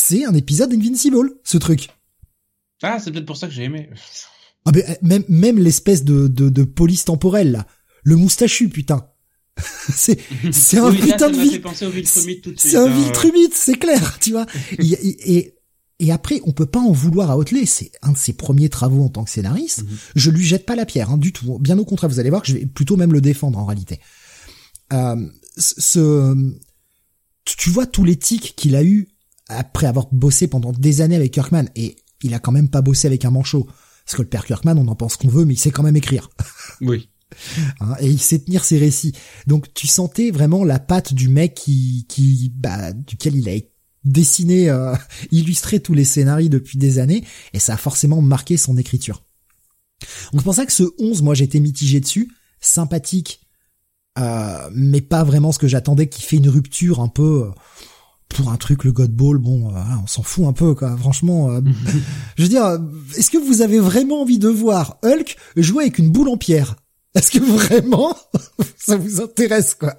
C'est 0.00 0.24
un 0.24 0.34
épisode 0.34 0.70
d'Invincible, 0.70 1.30
ce 1.42 1.58
truc. 1.58 1.88
Ah, 2.82 2.98
c'est 3.00 3.10
peut-être 3.10 3.26
pour 3.26 3.36
ça 3.36 3.48
que 3.48 3.52
j'ai 3.52 3.64
aimé. 3.64 3.90
Ah 4.64 4.72
ben, 4.72 4.84
même 5.00 5.24
même 5.28 5.58
l'espèce 5.58 6.04
de, 6.04 6.28
de, 6.28 6.50
de 6.50 6.62
police 6.64 7.06
temporelle, 7.06 7.52
là. 7.52 7.66
Le 8.02 8.16
moustachu, 8.16 8.68
putain. 8.68 9.06
c'est 9.88 10.18
c'est 10.52 10.76
un 10.78 10.90
Oui, 10.90 10.98
putain 11.00 11.30
de 11.30 11.36
m'a 11.36 11.42
vil- 11.44 11.52
fait 11.52 11.58
penser 11.60 11.86
au 11.86 11.90
Viltrumite 11.90 12.42
tout 12.42 12.52
de 12.52 12.58
suite. 12.60 12.72
c'est 12.72 12.76
un. 12.76 12.86
Viltrumite, 12.88 13.54
c'est 13.54 13.76
clair, 13.78 14.18
tu 14.20 14.32
vois. 14.32 14.44
Et, 14.78 15.54
et 16.00 16.12
après, 16.12 16.40
on 16.44 16.52
peut 16.52 16.66
pas 16.66 16.80
en 16.80 16.92
vouloir 16.92 17.30
à 17.30 17.38
Otley, 17.38 17.64
c'est 17.64 17.90
un 18.02 18.12
de 18.12 18.18
ses 18.18 18.34
premiers 18.34 18.68
travaux 18.68 19.02
en 19.02 19.08
tant 19.08 19.24
que 19.24 19.30
scénariste. 19.30 19.84
Mhm. 19.84 19.98
Je 20.16 20.30
lui 20.30 20.44
jette 20.44 20.66
pas 20.66 20.76
la 20.76 20.84
pierre, 20.84 21.10
hein, 21.10 21.16
du 21.18 21.32
tout. 21.32 21.58
Bien 21.60 21.78
au 21.78 21.84
contraire, 21.86 22.10
vous 22.10 22.20
allez 22.20 22.28
voir 22.30 22.42
que 22.42 22.48
je 22.48 22.54
vais 22.54 22.66
plutôt 22.66 22.96
même 22.96 23.12
le 23.14 23.22
défendre 23.22 23.58
en 23.58 23.64
réalité. 23.64 24.00
Euh, 24.92 25.16
ce, 25.56 26.34
tu 27.44 27.70
vois 27.70 27.86
tous 27.86 28.04
les 28.04 28.16
tics 28.16 28.54
qu'il 28.54 28.76
a 28.76 28.84
eu 28.84 29.08
après 29.48 29.86
avoir 29.86 30.06
bossé 30.12 30.46
pendant 30.46 30.72
des 30.72 31.00
années 31.00 31.16
avec 31.16 31.32
Kirkman, 31.32 31.64
et 31.76 31.96
il 32.22 32.34
a 32.34 32.38
quand 32.38 32.52
même 32.52 32.68
pas 32.68 32.82
bossé 32.82 33.06
avec 33.06 33.24
un 33.24 33.30
manchot. 33.30 33.66
Parce 34.04 34.16
que 34.16 34.22
le 34.22 34.28
père 34.28 34.44
Kirkman, 34.44 34.76
on 34.78 34.88
en 34.88 34.94
pense 34.94 35.16
qu'on 35.16 35.28
veut, 35.28 35.44
mais 35.44 35.54
il 35.54 35.58
sait 35.58 35.70
quand 35.70 35.82
même 35.82 35.96
écrire. 35.96 36.30
Oui. 36.80 37.08
hein, 37.80 37.96
et 37.98 38.08
il 38.08 38.20
sait 38.20 38.38
tenir 38.38 38.64
ses 38.64 38.78
récits. 38.78 39.12
Donc 39.46 39.72
tu 39.74 39.86
sentais 39.86 40.30
vraiment 40.30 40.64
la 40.64 40.78
patte 40.78 41.12
du 41.12 41.28
mec 41.28 41.54
qui, 41.54 42.06
qui 42.08 42.52
bah, 42.54 42.92
duquel 42.92 43.34
il 43.34 43.48
a 43.48 43.52
dessiné, 44.04 44.70
euh, 44.70 44.94
illustré 45.32 45.80
tous 45.80 45.94
les 45.94 46.04
scénarios 46.04 46.48
depuis 46.48 46.78
des 46.78 46.98
années, 46.98 47.24
et 47.52 47.58
ça 47.58 47.74
a 47.74 47.76
forcément 47.76 48.22
marqué 48.22 48.56
son 48.56 48.76
écriture. 48.76 49.24
Donc 50.32 50.40
c'est 50.40 50.44
pour 50.44 50.54
ça 50.54 50.66
que 50.66 50.72
ce 50.72 50.84
11, 50.98 51.22
moi 51.22 51.34
j'étais 51.34 51.60
mitigé 51.60 52.00
dessus, 52.00 52.30
sympathique, 52.60 53.40
euh, 54.18 54.68
mais 54.72 55.00
pas 55.00 55.24
vraiment 55.24 55.52
ce 55.52 55.58
que 55.58 55.68
j'attendais, 55.68 56.08
qui 56.08 56.22
fait 56.22 56.36
une 56.36 56.48
rupture 56.48 57.00
un 57.00 57.08
peu 57.08 57.46
euh, 57.46 57.50
pour 58.28 58.50
un 58.50 58.56
truc 58.56 58.84
le 58.84 58.92
God 58.92 59.12
Ball. 59.12 59.38
Bon, 59.38 59.74
euh, 59.74 59.80
on 60.02 60.06
s'en 60.06 60.22
fout 60.22 60.46
un 60.46 60.52
peu, 60.52 60.74
quoi. 60.74 60.96
Franchement, 60.96 61.50
euh, 61.50 61.60
je 62.36 62.42
veux 62.42 62.48
dire, 62.48 62.64
euh, 62.64 62.78
est-ce 63.16 63.30
que 63.30 63.38
vous 63.38 63.62
avez 63.62 63.78
vraiment 63.78 64.22
envie 64.22 64.38
de 64.38 64.48
voir 64.48 64.98
Hulk 65.02 65.36
jouer 65.56 65.84
avec 65.84 65.98
une 65.98 66.10
boule 66.10 66.28
en 66.28 66.36
pierre? 66.36 66.76
Est-ce 67.14 67.30
que 67.30 67.38
vraiment 67.38 68.14
ça 68.78 68.96
vous 68.96 69.20
intéresse, 69.20 69.74
quoi? 69.74 69.96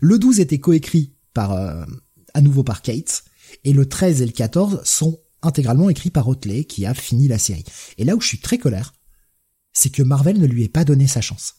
Le 0.00 0.18
12 0.18 0.40
était 0.40 0.58
coécrit 0.58 1.14
par 1.34 1.52
euh, 1.52 1.84
à 2.34 2.40
nouveau 2.40 2.62
par 2.64 2.82
Kate, 2.82 3.24
et 3.64 3.72
le 3.72 3.86
13 3.86 4.22
et 4.22 4.26
le 4.26 4.32
14 4.32 4.80
sont 4.84 5.20
intégralement 5.42 5.90
écrits 5.90 6.10
par 6.10 6.28
Otley, 6.28 6.64
qui 6.64 6.86
a 6.86 6.94
fini 6.94 7.28
la 7.28 7.38
série. 7.38 7.64
Et 7.98 8.04
là 8.04 8.16
où 8.16 8.20
je 8.20 8.26
suis 8.28 8.40
très 8.40 8.58
colère, 8.58 8.92
c'est 9.72 9.90
que 9.90 10.02
Marvel 10.02 10.38
ne 10.38 10.46
lui 10.46 10.64
ait 10.64 10.68
pas 10.68 10.84
donné 10.84 11.06
sa 11.06 11.20
chance. 11.20 11.54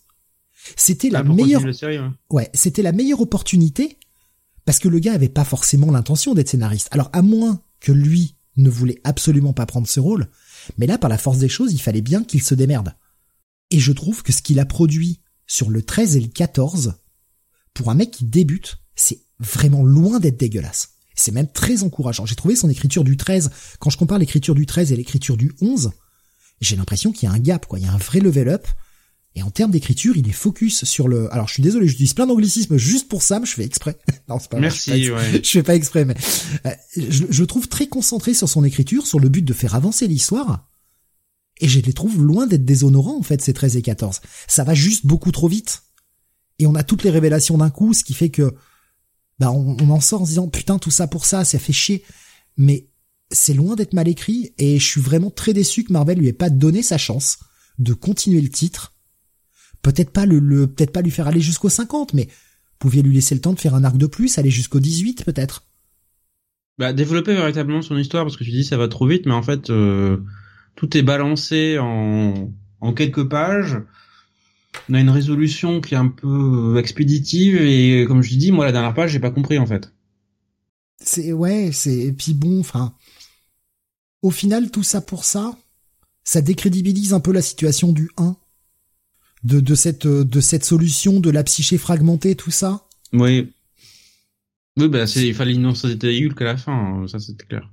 C'était 0.76 1.10
la 1.10 1.20
Ah, 1.20 1.24
meilleure, 1.24 1.74
série, 1.74 2.00
ouais, 2.30 2.50
c'était 2.54 2.84
la 2.84 2.92
meilleure 2.92 3.22
opportunité 3.22 3.98
parce 4.66 4.80
que 4.80 4.88
le 4.88 5.00
gars 5.00 5.14
avait 5.14 5.30
pas 5.30 5.46
forcément 5.46 5.92
l'intention 5.92 6.34
d'être 6.34 6.50
scénariste. 6.50 6.90
Alors 6.92 7.10
à 7.14 7.22
moins 7.22 7.62
que 7.80 7.92
lui 7.92 8.36
ne 8.58 8.70
voulait 8.70 9.02
absolument 9.04 9.54
pas 9.54 9.66
prendre 9.66 9.88
ce 9.88 10.00
rôle, 10.00 10.30
mais 10.78 10.88
là 10.88 10.98
par 10.98 11.10
la 11.10 11.18
force 11.18 11.40
des 11.40 11.50
choses, 11.50 11.74
il 11.74 11.82
fallait 11.82 12.02
bien 12.02 12.24
qu'il 12.24 12.42
se 12.42 12.56
démerde. 12.56 12.96
Et 13.72 13.80
je 13.80 13.92
trouve 13.92 14.24
que 14.24 14.34
ce 14.34 14.42
qu'il 14.42 14.60
a 14.60 14.66
produit 14.66 15.22
sur 15.48 15.70
le 15.70 15.82
13 15.82 16.18
et 16.18 16.22
le 16.22 16.28
14 16.28 16.96
pour 17.74 17.90
un 17.90 17.96
mec 17.96 18.12
qui 18.12 18.26
débute, 18.26 18.78
c'est 18.96 19.22
vraiment 19.40 19.84
loin 19.84 20.20
d'être 20.20 20.38
dégueulasse. 20.38 20.90
C'est 21.16 21.32
même 21.32 21.52
très 21.52 21.84
encourageant. 21.84 22.26
J'ai 22.26 22.36
trouvé 22.36 22.56
son 22.56 22.70
écriture 22.70 23.04
du 23.04 23.18
13, 23.18 23.50
quand 23.80 23.90
je 23.90 23.98
compare 23.98 24.20
l'écriture 24.20 24.56
du 24.56 24.66
13 24.66 24.92
et 24.92 24.96
l'écriture 24.96 25.38
du 25.38 25.52
11, 25.62 25.92
j'ai 26.62 26.76
l'impression 26.76 27.12
qu'il 27.12 27.28
y 27.28 27.32
a 27.32 27.36
un 27.36 27.40
gap, 27.40 27.66
quoi. 27.66 27.80
Il 27.80 27.86
y 27.86 27.88
a 27.88 27.92
un 27.92 27.98
vrai 27.98 28.20
level 28.20 28.48
up. 28.50 28.68
Et 29.36 29.44
en 29.44 29.50
termes 29.50 29.72
d'écriture, 29.72 30.18
il 30.18 30.28
est 30.28 30.34
focus 30.34 30.84
sur 30.84 31.08
le. 31.08 31.34
Alors, 31.34 31.48
je 31.48 31.54
suis 31.54 31.64
désolé, 31.64 31.88
j'utilise 31.88 32.14
plein 32.14 32.28
d'anglicismes 32.28 32.78
juste 32.78 33.08
pour 33.08 33.24
ça, 33.24 33.40
mais 33.40 33.46
je 33.46 33.54
fais 33.54 33.64
exprès. 33.64 33.98
non, 34.30 34.40
c'est 34.40 34.50
pas 34.50 34.58
vrai, 34.58 34.70
je 34.70 34.76
fais 34.76 34.92
Merci, 34.92 35.12
ouais. 35.12 35.42
Je 35.44 35.50
fais 35.50 35.64
pas 35.64 35.76
exprès, 35.76 36.04
mais 36.04 36.16
euh, 36.66 36.72
je, 36.98 37.26
je 37.30 37.44
trouve 37.46 37.70
très 37.70 37.88
concentré 37.88 38.34
sur 38.34 38.50
son 38.50 38.66
écriture, 38.66 39.08
sur 39.08 39.20
le 39.20 39.30
but 39.30 39.44
de 39.44 39.54
faire 39.54 39.76
avancer 39.76 40.08
l'histoire. 40.08 40.68
Et 41.62 41.70
je 41.70 41.80
les 41.80 41.94
trouve 41.94 42.22
loin 42.22 42.46
d'être 42.46 42.66
déshonorants, 42.66 43.20
en 43.20 43.24
fait, 43.24 43.42
ces 43.42 43.54
13 43.54 43.78
et 43.78 43.82
14. 43.82 44.20
Ça 44.48 44.64
va 44.64 44.74
juste 44.74 45.06
beaucoup 45.06 45.32
trop 45.32 45.48
vite. 45.48 45.84
Et 46.60 46.68
on 46.68 46.76
a 46.76 46.84
toutes 46.84 47.04
les 47.04 47.12
révélations 47.12 47.58
d'un 47.58 47.70
coup, 47.70 47.94
ce 47.94 48.04
qui 48.04 48.14
fait 48.14 48.30
que, 48.30 48.54
bah, 49.40 49.52
on, 49.52 49.78
on 49.80 49.90
en 49.92 50.02
sort 50.02 50.24
en 50.24 50.26
se 50.26 50.32
disant, 50.32 50.48
putain, 50.50 50.78
tout 50.78 50.92
ça 50.92 51.08
pour 51.08 51.26
ça, 51.26 51.46
ça 51.46 51.58
fait 51.60 51.74
chier. 51.74 52.04
Mais 52.58 52.90
c'est 53.32 53.54
loin 53.54 53.76
d'être 53.76 53.94
mal 53.94 54.08
écrit, 54.08 54.54
et 54.58 54.78
je 54.80 54.86
suis 54.86 55.02
vraiment 55.02 55.30
très 55.30 55.54
déçu 55.54 55.84
que 55.84 55.94
Marvel 55.94 56.18
lui 56.18 56.28
ait 56.28 56.34
pas 56.34 56.50
donné 56.50 56.82
sa 56.82 56.98
chance 56.98 57.40
de 57.80 57.94
continuer 57.94 58.42
le 58.42 58.50
titre. 58.50 58.94
Peut-être 59.82 60.12
pas 60.12 60.26
le, 60.26 60.40
le 60.40 60.68
peut-être 60.68 60.92
pas 60.92 61.02
lui 61.02 61.12
faire 61.12 61.28
aller 61.28 61.42
jusqu'au 61.42 61.70
50, 61.70 62.14
mais 62.14 62.28
pouviez 62.80 63.02
lui 63.02 63.14
laisser 63.14 63.36
le 63.36 63.42
temps 63.42 63.54
de 63.54 63.60
faire 63.60 63.76
un 63.76 63.84
arc 63.84 63.98
de 63.98 64.08
plus, 64.08 64.38
aller 64.38 64.52
jusqu'au 64.52 64.80
18 64.80 65.24
peut-être. 65.26 65.66
Bah, 66.78 66.94
développer 66.94 67.34
véritablement 67.34 67.82
son 67.82 67.98
histoire, 67.98 68.24
parce 68.24 68.38
que 68.38 68.44
tu 68.44 68.52
dis 68.52 68.64
ça 68.64 68.78
va 68.78 68.88
trop 68.88 69.08
vite, 69.08 69.26
mais 69.26 69.34
en 69.34 69.44
fait, 69.44 69.70
euh, 69.70 70.18
tout 70.76 70.98
est 70.98 71.04
balancé 71.04 71.78
en, 71.80 72.52
en 72.80 72.94
quelques 72.94 73.28
pages. 73.28 73.78
on 74.90 74.94
a 74.94 75.00
une 75.00 75.10
résolution 75.10 75.82
qui 75.82 75.94
est 75.94 75.98
un 75.98 76.08
peu 76.08 76.78
expéditive 76.80 77.62
et 77.62 78.06
comme 78.08 78.22
je 78.22 78.36
dis, 78.36 78.52
moi 78.52 78.66
la 78.66 78.72
dernière 78.72 78.94
page 78.94 79.12
j'ai 79.12 79.20
pas 79.20 79.32
compris 79.32 79.60
en 79.60 79.66
fait. 79.66 79.94
C'est 81.04 81.34
ouais, 81.34 81.72
c'est 81.74 81.98
et 81.98 82.14
puis 82.14 82.34
bon, 82.34 82.60
enfin, 82.60 82.94
au 84.22 84.32
final 84.32 84.72
tout 84.72 84.84
ça 84.84 85.02
pour 85.02 85.24
ça, 85.26 85.58
ça 86.24 86.42
décrédibilise 86.42 87.14
un 87.14 87.20
peu 87.20 87.32
la 87.32 87.42
situation 87.42 87.92
du 87.92 88.10
1 88.18 88.36
de 89.44 89.60
de 89.60 89.76
cette 89.76 90.08
de 90.08 90.42
cette 90.42 90.66
solution 90.66 91.20
de 91.20 91.30
la 91.30 91.44
psyché 91.44 91.78
fragmentée 91.78 92.36
tout 92.36 92.52
ça? 92.52 92.88
Oui. 93.14 93.52
Oui, 94.78 94.88
bah 94.88 95.06
c'est 95.06 95.28
il 95.28 95.34
fallait 95.34 95.54
une 95.54 95.62
innocenter 95.62 96.26
Hulk 96.26 96.42
à 96.42 96.46
la 96.46 96.58
fin, 96.58 96.74
hein, 96.74 97.08
ça 97.08 97.20
c'était 97.20 97.46
clair. 97.46 97.70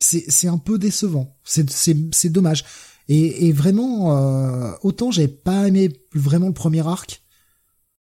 C'est 0.00 0.24
c'est 0.28 0.48
un 0.48 0.58
peu 0.58 0.78
décevant. 0.78 1.36
C'est 1.44 1.68
c'est 1.70 1.96
c'est 2.12 2.30
dommage. 2.30 2.64
Et, 3.08 3.48
et 3.48 3.52
vraiment, 3.52 4.16
euh, 4.16 4.72
autant 4.82 5.10
j'ai 5.10 5.28
pas 5.28 5.68
aimé 5.68 5.90
vraiment 6.14 6.46
le 6.46 6.54
premier 6.54 6.86
arc, 6.86 7.22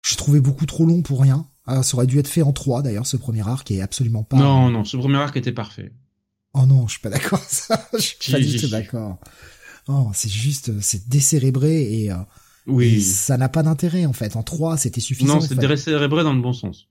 je 0.04 0.16
trouvais 0.16 0.40
beaucoup 0.40 0.66
trop 0.66 0.86
long 0.86 1.04
pour 1.04 1.22
rien. 1.22 1.48
Ah, 1.68 1.84
ça 1.84 1.98
aurait 1.98 2.08
dû 2.08 2.18
être 2.18 2.28
fait 2.28 2.42
en 2.42 2.54
trois 2.54 2.82
d'ailleurs, 2.82 3.06
ce 3.06 3.18
premier 3.18 3.48
arc 3.48 3.70
est 3.70 3.82
absolument 3.82 4.24
pas. 4.24 4.38
Non, 4.38 4.70
non, 4.70 4.86
ce 4.86 4.98
premier 4.98 5.18
arc 5.18 5.38
était 5.38 5.52
parfait. 5.52 5.92
Oh 6.54 6.66
non, 6.66 6.88
je 6.88 6.94
suis 6.94 7.02
pas 7.02 7.10
d'accord. 7.10 7.44
Ça, 7.48 7.88
je 7.94 8.00
suis 8.00 8.32
pas 8.32 8.40
du 8.40 8.58
tout 8.58 8.70
d'accord. 8.70 9.20
Oh, 9.88 10.10
c'est 10.14 10.32
juste, 10.32 10.80
c'est 10.82 11.08
décérébré 11.08 12.04
et, 12.04 12.12
euh, 12.12 12.16
Oui. 12.68 12.96
et 12.96 13.02
ça 13.02 13.38
n'a 13.38 13.50
pas 13.50 13.64
d'intérêt 13.64 14.06
en 14.06 14.14
fait. 14.14 14.36
En 14.36 14.44
trois, 14.44 14.78
c'était 14.78 15.02
suffisant. 15.02 15.36
Non, 15.36 15.42
c'est 15.42 15.56
Fallait- 15.56 15.68
décérébré 15.68 16.24
dans 16.24 16.34
le 16.34 16.42
bon 16.42 16.54
sens. 16.54 16.88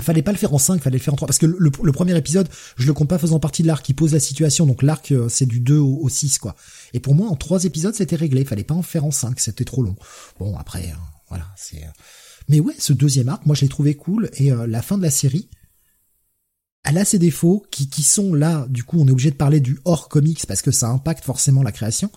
fallait 0.00 0.22
pas 0.22 0.32
le 0.32 0.38
faire 0.38 0.52
en 0.52 0.58
5, 0.58 0.82
fallait 0.82 0.98
le 0.98 1.02
faire 1.02 1.14
en 1.14 1.16
3 1.16 1.26
parce 1.26 1.38
que 1.38 1.46
le, 1.46 1.70
le 1.82 1.92
premier 1.92 2.16
épisode, 2.16 2.48
je 2.76 2.86
le 2.86 2.92
compte 2.92 3.08
pas 3.08 3.18
faisant 3.18 3.38
partie 3.40 3.62
de 3.62 3.66
l'arc 3.68 3.84
qui 3.84 3.94
pose 3.94 4.12
la 4.12 4.20
situation 4.20 4.66
donc 4.66 4.82
l'arc 4.82 5.10
euh, 5.12 5.28
c'est 5.30 5.46
du 5.46 5.60
2 5.60 5.78
au, 5.78 5.98
au 6.02 6.08
6 6.08 6.38
quoi. 6.38 6.54
Et 6.92 7.00
pour 7.00 7.14
moi 7.14 7.28
en 7.28 7.36
trois 7.36 7.64
épisodes, 7.64 7.94
c'était 7.94 8.16
réglé, 8.16 8.44
fallait 8.44 8.64
pas 8.64 8.74
en 8.74 8.82
faire 8.82 9.04
en 9.04 9.10
5, 9.10 9.38
c'était 9.40 9.64
trop 9.64 9.82
long. 9.82 9.96
Bon 10.38 10.56
après 10.58 10.84
euh, 10.90 10.96
voilà, 11.28 11.46
c'est 11.56 11.82
euh, 11.82 11.88
Mais 12.48 12.60
ouais, 12.60 12.74
ce 12.78 12.92
deuxième 12.92 13.28
arc, 13.30 13.46
moi 13.46 13.54
je 13.56 13.62
l'ai 13.62 13.68
trouvé 13.68 13.94
cool 13.94 14.30
et 14.34 14.52
euh, 14.52 14.66
la 14.66 14.82
fin 14.82 14.98
de 14.98 15.02
la 15.02 15.10
série 15.10 15.48
elle 16.84 16.98
a 16.98 17.04
ses 17.04 17.18
défauts 17.18 17.66
qui 17.70 17.88
qui 17.88 18.02
sont 18.04 18.32
là, 18.32 18.64
du 18.68 18.84
coup, 18.84 19.00
on 19.00 19.08
est 19.08 19.10
obligé 19.10 19.30
de 19.32 19.36
parler 19.36 19.58
du 19.60 19.78
hors 19.84 20.08
comics 20.08 20.46
parce 20.46 20.62
que 20.62 20.70
ça 20.70 20.88
impacte 20.88 21.24
forcément 21.24 21.64
la 21.64 21.72
création. 21.72 22.10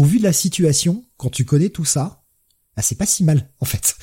Au 0.00 0.04
vu 0.04 0.18
de 0.18 0.22
la 0.24 0.32
situation, 0.32 1.04
quand 1.18 1.28
tu 1.28 1.44
connais 1.44 1.68
tout 1.68 1.84
ça, 1.84 2.22
bah, 2.74 2.82
c'est 2.82 2.94
pas 2.96 3.04
si 3.04 3.22
mal 3.22 3.50
en 3.60 3.66
fait. 3.66 3.96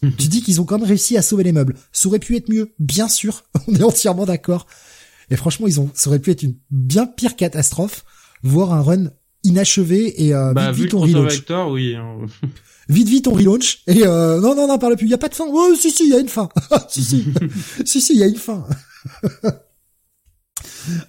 tu 0.00 0.28
dis 0.28 0.42
qu'ils 0.42 0.60
ont 0.60 0.64
quand 0.64 0.78
même 0.78 0.86
réussi 0.86 1.16
à 1.16 1.22
sauver 1.22 1.42
les 1.42 1.50
meubles. 1.50 1.74
Ça 1.90 2.06
aurait 2.08 2.20
pu 2.20 2.36
être 2.36 2.48
mieux, 2.48 2.72
bien 2.78 3.08
sûr. 3.08 3.42
On 3.66 3.74
est 3.74 3.82
entièrement 3.82 4.26
d'accord. 4.26 4.66
Et 5.30 5.36
franchement, 5.36 5.66
ils 5.66 5.80
ont, 5.80 5.90
ça 5.94 6.08
aurait 6.10 6.20
pu 6.20 6.30
être 6.30 6.42
une 6.44 6.54
bien 6.70 7.06
pire 7.06 7.34
catastrophe, 7.34 8.04
voire 8.44 8.72
un 8.72 8.82
run 8.82 9.10
inachevé 9.42 10.24
et 10.24 10.34
euh, 10.34 10.52
Bah, 10.52 10.70
vite 10.70 10.84
vite 10.84 10.94
on 10.94 11.00
relaunch. 11.00 11.42
oui. 11.72 11.96
hein. 11.96 12.18
Vite 12.90 13.08
vite 13.08 13.26
on 13.28 13.32
relaunch 13.32 13.82
et 13.86 14.06
euh, 14.06 14.40
non 14.40 14.54
non 14.54 14.68
non 14.68 14.78
parle 14.78 14.96
plus. 14.96 15.06
Il 15.06 15.10
y 15.10 15.14
a 15.14 15.18
pas 15.18 15.30
de 15.30 15.34
fin. 15.34 15.46
Oh 15.48 15.74
si 15.74 15.90
si 15.90 16.04
il 16.04 16.10
y 16.10 16.14
a 16.14 16.18
une 16.20 16.28
fin. 16.28 16.48
si 16.90 17.02
si 17.02 17.24
si 17.86 18.00
si 18.02 18.12
il 18.12 18.18
y 18.20 18.22
a 18.22 18.26
une 18.26 18.36
fin. 18.36 18.66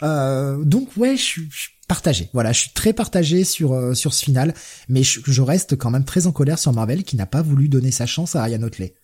Euh, 0.03 0.63
donc 0.63 0.89
ouais, 0.97 1.17
je 1.17 1.41
je 1.49 1.57
suis 1.59 1.71
partagé. 1.87 2.29
Voilà, 2.33 2.51
je 2.51 2.61
suis 2.61 2.71
très 2.71 2.93
partagé 2.93 3.43
sur 3.43 3.73
euh, 3.73 3.93
sur 3.93 4.13
ce 4.13 4.23
final, 4.23 4.53
mais 4.89 5.03
je, 5.03 5.19
je 5.25 5.41
reste 5.41 5.75
quand 5.75 5.91
même 5.91 6.05
très 6.05 6.27
en 6.27 6.31
colère 6.31 6.59
sur 6.59 6.73
Marvel 6.73 7.03
qui 7.03 7.15
n'a 7.15 7.25
pas 7.25 7.41
voulu 7.41 7.69
donner 7.69 7.91
sa 7.91 8.05
chance 8.05 8.35
à 8.35 8.43
Ryan 8.43 8.63
Otley. 8.63 8.95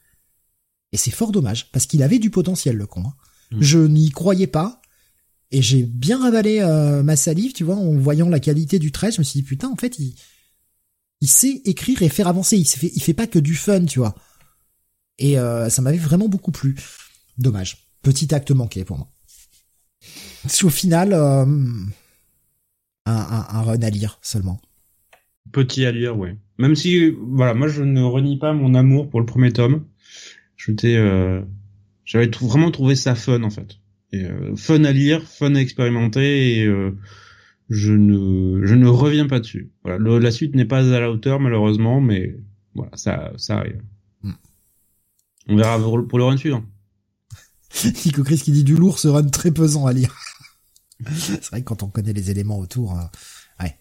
Et 0.91 0.97
c'est 0.97 1.11
fort 1.11 1.31
dommage 1.31 1.71
parce 1.71 1.85
qu'il 1.85 2.03
avait 2.03 2.19
du 2.19 2.29
potentiel 2.29 2.75
le 2.75 2.85
con. 2.85 3.03
hein. 3.05 3.13
Mm. 3.51 3.61
Je 3.61 3.79
n'y 3.79 4.09
croyais 4.09 4.47
pas 4.47 4.81
et 5.51 5.61
j'ai 5.61 5.83
bien 5.83 6.21
ravalé 6.21 6.59
euh, 6.59 7.03
ma 7.03 7.15
salive, 7.15 7.53
tu 7.53 7.63
vois, 7.63 7.75
en 7.75 7.93
voyant 7.97 8.29
la 8.29 8.39
qualité 8.39 8.79
du 8.79 8.91
trait. 8.91 9.11
Je 9.11 9.19
me 9.19 9.23
suis 9.23 9.41
dit 9.41 9.45
putain, 9.47 9.69
en 9.69 9.75
fait, 9.75 9.99
il 9.99 10.15
il 11.23 11.29
sait 11.29 11.61
écrire 11.65 12.01
et 12.01 12.09
faire 12.09 12.27
avancer. 12.27 12.57
Il 12.57 12.65
fait 12.65 12.91
il 12.95 13.01
fait 13.01 13.13
pas 13.13 13.27
que 13.27 13.39
du 13.39 13.55
fun, 13.55 13.85
tu 13.85 13.99
vois. 13.99 14.15
Et 15.19 15.37
euh, 15.37 15.69
ça 15.69 15.81
m'avait 15.81 15.97
vraiment 15.97 16.27
beaucoup 16.27 16.51
plu. 16.51 16.75
Dommage. 17.37 17.87
Petit 18.01 18.33
acte 18.33 18.51
manqué 18.51 18.83
pour 18.83 18.97
moi. 18.97 19.07
Au 20.63 20.69
final, 20.69 21.13
euh, 21.13 21.45
un, 23.05 23.13
un, 23.13 23.45
un 23.49 23.61
run 23.61 23.81
à 23.81 23.89
lire 23.89 24.19
seulement. 24.21 24.59
Petit 25.51 25.85
à 25.85 25.91
lire, 25.91 26.17
ouais. 26.17 26.37
Même 26.57 26.75
si, 26.75 27.09
voilà, 27.09 27.53
moi 27.53 27.67
je 27.67 27.81
ne 27.83 28.01
renie 28.01 28.37
pas 28.37 28.53
mon 28.53 28.73
amour 28.75 29.09
pour 29.09 29.19
le 29.19 29.25
premier 29.25 29.51
tome. 29.51 29.85
J'étais, 30.57 30.95
euh, 30.95 31.41
j'avais 32.05 32.29
trou- 32.29 32.47
vraiment 32.47 32.71
trouvé 32.71 32.95
ça 32.95 33.15
fun 33.15 33.41
en 33.43 33.49
fait. 33.49 33.77
Et, 34.13 34.23
euh, 34.25 34.55
fun 34.55 34.83
à 34.83 34.91
lire, 34.91 35.23
fun 35.23 35.55
à 35.55 35.59
expérimenter 35.59 36.59
et 36.59 36.65
euh, 36.65 36.95
je 37.69 37.93
ne, 37.93 38.65
je 38.65 38.75
ne 38.75 38.87
reviens 38.87 39.27
pas 39.27 39.39
dessus. 39.39 39.71
Voilà, 39.83 39.97
le- 39.97 40.19
la 40.19 40.31
suite 40.31 40.55
n'est 40.55 40.65
pas 40.65 40.79
à 40.95 40.99
la 40.99 41.09
hauteur 41.11 41.39
malheureusement, 41.39 41.99
mais 42.01 42.37
voilà, 42.75 42.91
ça, 42.95 43.31
ça 43.37 43.57
arrive. 43.57 43.81
Hmm. 44.21 44.33
On 45.47 45.55
verra 45.55 45.79
pour 45.79 45.97
le, 45.97 46.05
pour 46.05 46.19
le 46.19 46.25
run 46.25 46.37
suivant. 46.37 46.63
Nico 48.05 48.23
Chris 48.23 48.37
qui 48.39 48.51
dit 48.51 48.63
du 48.63 48.75
lourd, 48.75 48.99
ce 48.99 49.07
run 49.07 49.23
très 49.23 49.51
pesant 49.51 49.87
à 49.87 49.93
lire. 49.93 50.15
C'est 51.15 51.45
vrai 51.47 51.61
que 51.61 51.65
quand 51.65 51.83
on 51.83 51.87
connaît 51.87 52.13
les 52.13 52.31
éléments 52.31 52.59
autour, 52.59 52.97
euh, 52.97 53.03
ouais. 53.63 53.75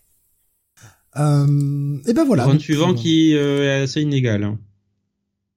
Euh, 1.16 1.98
et 2.06 2.12
ben 2.12 2.24
voilà. 2.24 2.44
le 2.44 2.50
run 2.52 2.58
suivant 2.58 2.92
euh, 2.92 2.94
qui 2.94 3.34
euh, 3.36 3.64
est 3.64 3.82
assez 3.82 4.00
inégal. 4.02 4.44
hein. 4.44 4.58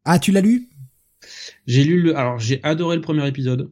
Ah, 0.05 0.19
tu 0.19 0.31
l'as 0.31 0.41
lu? 0.41 0.69
J'ai 1.67 1.83
lu 1.83 2.01
le, 2.01 2.17
alors 2.17 2.39
j'ai 2.39 2.59
adoré 2.63 2.95
le 2.95 3.01
premier 3.01 3.27
épisode, 3.27 3.71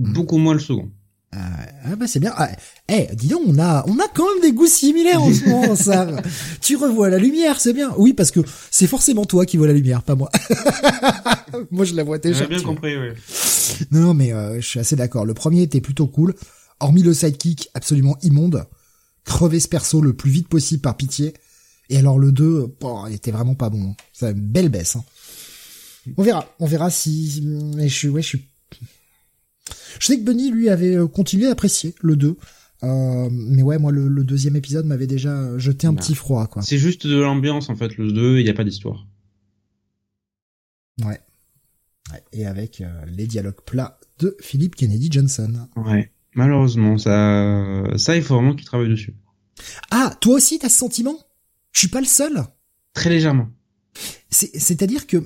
Hmm. 0.00 0.12
beaucoup 0.12 0.38
moins 0.38 0.54
le 0.54 0.60
second. 0.60 0.90
Ah, 1.32 1.38
ah 1.84 1.96
bah 1.96 2.06
c'est 2.06 2.20
bien. 2.20 2.32
Ah, 2.36 2.48
eh, 2.88 3.08
dis 3.14 3.26
donc, 3.28 3.42
on 3.46 3.58
a, 3.58 3.84
on 3.88 3.98
a 3.98 4.06
quand 4.14 4.24
même 4.32 4.40
des 4.42 4.52
goûts 4.52 4.66
similaires 4.68 5.20
en 5.22 5.32
ce 5.32 5.44
moment, 5.48 5.74
ça. 5.88 6.08
tu 6.62 6.76
revois 6.76 7.10
la 7.10 7.18
lumière, 7.18 7.60
c'est 7.60 7.72
bien. 7.72 7.92
Oui, 7.98 8.12
parce 8.14 8.30
que 8.30 8.40
c'est 8.70 8.86
forcément 8.86 9.24
toi 9.26 9.44
qui 9.44 9.56
vois 9.56 9.66
la 9.66 9.72
lumière, 9.74 10.02
pas 10.04 10.14
moi. 10.14 10.30
moi, 11.70 11.84
je 11.84 11.94
la 11.94 12.04
vois 12.04 12.18
déjà. 12.18 12.38
J'ai 12.44 12.46
bien 12.46 12.62
compris, 12.62 12.96
oui. 12.96 13.08
Non, 13.90 14.00
non, 14.00 14.14
mais 14.14 14.32
euh, 14.32 14.60
je 14.60 14.66
suis 14.66 14.80
assez 14.80 14.96
d'accord. 14.96 15.26
Le 15.26 15.34
premier 15.34 15.62
était 15.62 15.80
plutôt 15.80 16.06
cool, 16.06 16.34
hormis 16.80 17.02
le 17.02 17.14
sidekick 17.14 17.68
absolument 17.74 18.16
immonde. 18.22 18.66
Crever 19.24 19.60
ce 19.60 19.68
perso 19.68 20.00
le 20.00 20.14
plus 20.14 20.30
vite 20.30 20.48
possible 20.48 20.80
par 20.82 20.96
pitié. 20.96 21.34
Et 21.90 21.98
alors 21.98 22.18
le 22.18 22.32
2, 22.32 22.74
bon, 22.80 23.06
il 23.06 23.14
était 23.14 23.30
vraiment 23.30 23.54
pas 23.54 23.70
bon. 23.70 23.94
C'est 24.12 24.30
une 24.30 24.40
belle 24.40 24.68
baisse. 24.68 24.96
Hein. 24.96 25.04
On 26.16 26.22
verra, 26.22 26.46
on 26.58 26.66
verra 26.66 26.90
si. 26.90 27.42
Mais 27.44 27.88
je 27.88 27.94
suis, 27.94 28.08
ouais, 28.08 28.22
je 28.22 28.28
suis. 28.28 28.44
Je 30.00 30.06
sais 30.06 30.18
que 30.18 30.24
Bunny 30.24 30.50
lui 30.50 30.68
avait 30.70 30.94
euh, 30.96 31.06
continué 31.06 31.46
d'apprécier 31.46 31.94
le 32.00 32.16
2. 32.16 32.36
Euh, 32.84 33.28
mais 33.32 33.62
ouais, 33.62 33.78
moi 33.78 33.90
le, 33.90 34.08
le 34.08 34.22
deuxième 34.24 34.54
épisode 34.56 34.86
m'avait 34.86 35.06
déjà 35.08 35.58
jeté 35.58 35.86
un 35.86 35.92
Bah. 35.92 36.00
petit 36.00 36.14
froid, 36.14 36.46
quoi. 36.46 36.62
C'est 36.62 36.78
juste 36.78 37.06
de 37.06 37.16
l'ambiance 37.16 37.68
en 37.68 37.76
fait, 37.76 37.96
le 37.98 38.12
2, 38.12 38.38
il 38.38 38.44
n'y 38.44 38.50
a 38.50 38.54
pas 38.54 38.64
d'histoire. 38.64 39.06
Ouais. 41.00 41.20
Ouais, 42.12 42.22
Et 42.32 42.46
avec 42.46 42.80
euh, 42.80 43.04
les 43.06 43.26
dialogues 43.26 43.60
plats 43.66 43.98
de 44.20 44.36
Philip 44.40 44.74
Kennedy 44.74 45.08
Johnson. 45.10 45.68
Ouais. 45.76 46.10
Malheureusement, 46.38 46.98
ça, 46.98 47.82
ça, 47.96 48.14
il 48.16 48.22
faut 48.22 48.34
vraiment 48.36 48.54
qu'il 48.54 48.64
travaille 48.64 48.88
dessus. 48.88 49.16
Ah, 49.90 50.16
toi 50.20 50.34
aussi 50.36 50.60
t'as 50.60 50.68
ce 50.68 50.78
sentiment? 50.78 51.18
Je 51.72 51.80
suis 51.80 51.88
pas 51.88 52.00
le 52.00 52.06
seul. 52.06 52.44
Très 52.94 53.10
légèrement. 53.10 53.48
C'est- 54.30 54.56
C'est-à-dire 54.56 55.08
que 55.08 55.16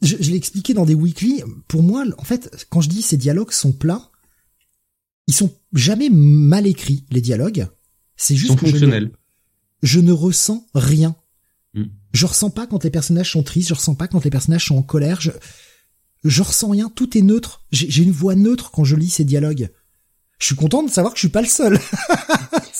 je, 0.00 0.14
je 0.20 0.30
l'ai 0.30 0.36
expliqué 0.36 0.74
dans 0.74 0.86
des 0.86 0.94
weekly. 0.94 1.42
Pour 1.66 1.82
moi, 1.82 2.04
en 2.18 2.22
fait, 2.22 2.66
quand 2.70 2.80
je 2.80 2.88
dis 2.88 3.02
ces 3.02 3.16
dialogues 3.16 3.50
sont 3.50 3.72
plats, 3.72 4.12
ils 5.26 5.34
sont 5.34 5.52
jamais 5.72 6.08
mal 6.08 6.68
écrits 6.68 7.04
les 7.10 7.20
dialogues. 7.20 7.66
C'est 8.16 8.36
juste 8.36 8.54
que 8.60 8.66
je 8.66 8.66
ne, 8.66 8.70
fonctionnels. 8.78 9.10
je 9.82 9.98
ne 9.98 10.12
ressens 10.12 10.64
rien. 10.72 11.16
Mm. 11.74 11.84
Je 12.12 12.26
ressens 12.26 12.50
pas 12.50 12.68
quand 12.68 12.84
les 12.84 12.90
personnages 12.90 13.32
sont 13.32 13.42
tristes. 13.42 13.70
Je 13.70 13.74
ressens 13.74 13.96
pas 13.96 14.06
quand 14.06 14.22
les 14.24 14.30
personnages 14.30 14.66
sont 14.66 14.76
en 14.76 14.82
colère. 14.84 15.20
Je 15.20 15.32
je 16.24 16.42
ressens 16.42 16.70
rien. 16.70 16.90
Tout 16.94 17.18
est 17.18 17.22
neutre. 17.22 17.64
J'ai 17.72 18.02
une 18.04 18.12
voix 18.12 18.36
neutre 18.36 18.70
quand 18.70 18.84
je 18.84 18.94
lis 18.94 19.10
ces 19.10 19.24
dialogues. 19.24 19.68
Je 20.38 20.46
suis 20.46 20.54
content 20.56 20.82
de 20.82 20.90
savoir 20.90 21.12
que 21.12 21.18
je 21.18 21.22
suis 21.22 21.28
pas 21.32 21.42
le 21.42 21.48
seul. 21.48 21.78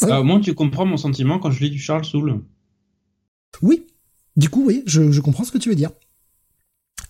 Ah, 0.03 0.21
au 0.21 0.25
moins, 0.25 0.39
tu 0.41 0.55
comprends 0.55 0.87
mon 0.87 0.97
sentiment 0.97 1.41
quand 1.41 1.51
je 1.51 1.59
lis 1.59 1.71
du 1.71 1.79
Charles 1.81 2.05
Soule. 2.05 2.41
Oui. 3.63 3.85
Du 4.37 4.49
coup, 4.49 4.63
oui, 4.65 4.85
je, 4.87 5.11
je 5.11 5.21
comprends 5.21 5.43
ce 5.43 5.51
que 5.51 5.59
tu 5.59 5.69
veux 5.69 5.75
dire. 5.75 5.91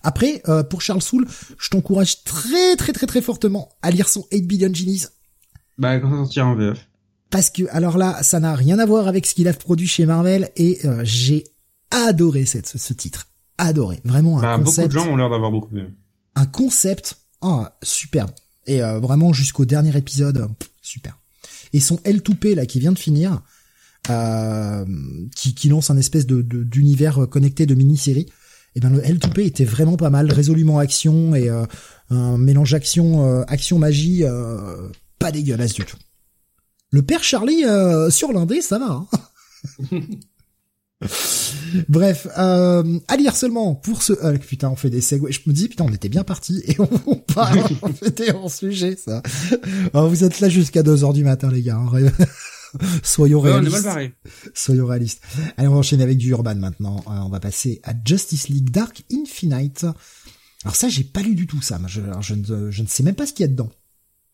Après, 0.01 0.41
euh, 0.47 0.63
pour 0.63 0.81
Charles 0.81 1.03
Soule, 1.03 1.27
je 1.59 1.69
t'encourage 1.69 2.23
très 2.23 2.75
très 2.77 2.93
très 2.93 3.05
très 3.05 3.21
fortement 3.21 3.69
à 3.83 3.91
lire 3.91 4.07
son 4.09 4.25
8 4.31 4.41
Billion 4.41 4.73
Genies. 4.73 5.03
Bah, 5.77 5.99
quand 5.99 6.09
ça 6.09 6.15
sortira 6.17 6.47
en 6.47 6.55
VF. 6.55 6.89
Parce 7.29 7.51
que, 7.51 7.63
alors 7.69 7.99
là, 7.99 8.23
ça 8.23 8.39
n'a 8.39 8.55
rien 8.55 8.79
à 8.79 8.87
voir 8.87 9.07
avec 9.07 9.27
ce 9.27 9.35
qu'il 9.35 9.47
a 9.47 9.53
produit 9.53 9.87
chez 9.87 10.07
Marvel 10.07 10.49
et 10.55 10.79
euh, 10.85 11.01
j'ai 11.03 11.43
adoré 11.91 12.45
cette, 12.45 12.65
ce, 12.67 12.79
ce 12.79 12.93
titre. 12.93 13.27
Adoré. 13.59 13.99
Vraiment 14.03 14.39
un 14.39 14.41
Bah, 14.41 14.57
beaucoup 14.57 14.61
de 14.71 14.75
concept. 14.75 14.91
gens 14.93 15.07
ont 15.07 15.15
l'air 15.15 15.29
d'avoir 15.29 15.51
beaucoup 15.51 15.77
aimé. 15.77 15.89
Un 16.35 16.47
concept. 16.47 17.17
Ah, 17.41 17.77
superbe. 17.83 18.31
Et 18.67 18.83
euh, 18.83 18.99
vraiment 18.99 19.33
jusqu'au 19.33 19.65
dernier 19.65 19.95
épisode, 19.97 20.47
super. 20.81 21.17
Et 21.73 21.79
son 21.79 21.95
L2P 21.97 22.55
là 22.55 22.65
qui 22.65 22.79
vient 22.79 22.91
de 22.91 22.99
finir, 22.99 23.41
euh, 24.09 24.85
qui, 25.35 25.53
qui 25.55 25.69
lance 25.69 25.89
un 25.89 25.97
espèce 25.97 26.25
de 26.25 26.41
d'univers 26.41 27.27
connecté 27.29 27.65
de 27.65 27.75
mini-série. 27.75 28.27
Et 28.75 28.79
ben 28.79 28.89
le 28.89 28.99
L2P 29.01 29.41
était 29.41 29.65
vraiment 29.65 29.97
pas 29.97 30.09
mal, 30.09 30.31
résolument 30.31 30.77
action 30.79 31.33
et 31.35 31.49
euh, 31.49 31.65
un 32.09 32.37
mélange 32.37 32.73
action 32.73 33.25
euh, 33.25 33.43
action 33.47 33.79
magie 33.79 34.23
euh, 34.23 34.89
pas 35.17 35.31
dégueulasse 35.31 35.73
du 35.73 35.85
tout. 35.85 35.97
Le 36.91 37.01
père 37.01 37.23
Charlie 37.23 37.65
euh, 37.65 38.09
sur 38.09 38.31
l'indé, 38.31 38.61
ça 38.61 38.79
va. 38.79 38.85
hein. 38.91 39.07
Bref, 41.87 42.27
euh, 42.37 42.99
à 43.07 43.15
lire 43.15 43.35
seulement 43.35 43.75
pour 43.75 44.03
ce 44.03 44.13
Hulk. 44.13 44.45
Putain, 44.45 44.69
on 44.69 44.75
fait 44.75 44.89
des 44.89 45.01
segways. 45.01 45.31
Je 45.31 45.41
me 45.47 45.53
dis, 45.53 45.69
putain, 45.69 45.85
on 45.85 45.93
était 45.93 46.09
bien 46.09 46.23
parti 46.23 46.61
et 46.65 46.79
on, 46.79 46.89
on 47.07 47.15
parle, 47.15 47.61
on 47.81 48.35
en 48.35 48.49
sujet, 48.49 48.95
ça. 48.95 49.21
Alors, 49.93 50.09
vous 50.09 50.23
êtes 50.23 50.39
là 50.39 50.49
jusqu'à 50.49 50.83
2 50.83 51.03
heures 51.03 51.13
du 51.13 51.23
matin, 51.23 51.49
les 51.51 51.61
gars. 51.61 51.77
Hein. 51.77 52.09
Soyons 53.03 53.39
réalistes. 53.39 53.87
Soyons 54.53 54.85
réalistes. 54.85 55.23
Allez, 55.57 55.67
on 55.67 55.73
va 55.73 55.77
enchaîner 55.77 56.03
avec 56.03 56.17
du 56.17 56.29
Urban 56.29 56.55
maintenant. 56.55 56.97
Euh, 57.07 57.11
on 57.25 57.29
va 57.29 57.39
passer 57.39 57.79
à 57.83 57.93
Justice 58.05 58.49
League 58.49 58.69
Dark 58.69 59.03
Infinite. 59.11 59.85
Alors 60.63 60.75
ça, 60.75 60.89
j'ai 60.89 61.03
pas 61.03 61.21
lu 61.21 61.35
du 61.35 61.47
tout 61.47 61.61
ça. 61.61 61.79
Je, 61.87 62.01
je, 62.21 62.35
ne, 62.35 62.69
je 62.69 62.81
ne 62.81 62.87
sais 62.87 63.03
même 63.03 63.15
pas 63.15 63.25
ce 63.25 63.33
qu'il 63.33 63.45
y 63.45 63.49
a 63.49 63.51
dedans. 63.51 63.69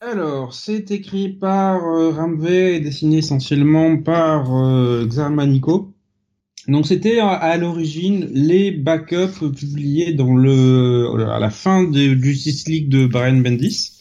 Alors, 0.02 0.54
c'est 0.54 0.92
écrit 0.92 1.30
par 1.30 1.86
euh, 1.86 2.12
Ramvé 2.12 2.76
et 2.76 2.80
dessiné 2.80 3.20
essentiellement 3.20 3.98
par 3.98 4.54
euh, 4.54 5.06
Xarmanico. 5.06 5.95
Donc 6.68 6.88
c'était 6.88 7.20
à, 7.20 7.56
l'origine 7.58 8.28
les 8.34 8.72
backups 8.72 9.52
publiés 9.56 10.14
dans 10.14 10.36
le 10.36 11.30
à 11.30 11.40
la 11.40 11.50
fin 11.50 11.84
de 11.84 12.16
Justice 12.16 12.68
League 12.68 12.90
de 12.90 13.06
Brian 13.06 13.38
Bendis. 13.38 13.92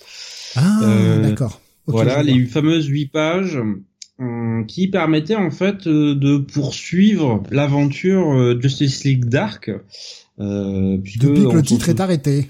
Ah, 0.56 0.80
euh, 0.82 1.22
d'accord. 1.22 1.60
voilà, 1.86 2.22
les 2.22 2.46
fameuses 2.46 2.86
huit 2.86 3.06
pages 3.06 3.58
euh, 4.20 4.64
qui 4.64 4.88
permettaient 4.88 5.34
en 5.34 5.50
fait 5.50 5.86
euh, 5.86 6.14
de 6.14 6.38
poursuivre 6.38 7.42
l'aventure 7.50 8.60
Justice 8.60 9.04
League 9.04 9.26
Dark. 9.26 9.70
Depuis 10.38 11.18
que 11.18 11.54
le 11.54 11.62
titre 11.62 11.88
est 11.90 12.00
arrêté. 12.00 12.48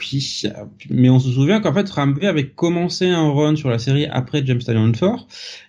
Oui, 0.00 0.42
mais 0.90 1.10
on 1.10 1.18
se 1.18 1.30
souvient 1.30 1.60
qu'en 1.60 1.72
fait 1.72 1.88
Ramvé 1.90 2.26
avait 2.26 2.48
commencé 2.48 3.08
un 3.08 3.30
run 3.30 3.56
sur 3.56 3.70
la 3.70 3.78
série 3.78 4.06
après 4.06 4.44
James 4.44 4.60
Stallion 4.60 4.92
4. 4.92 5.26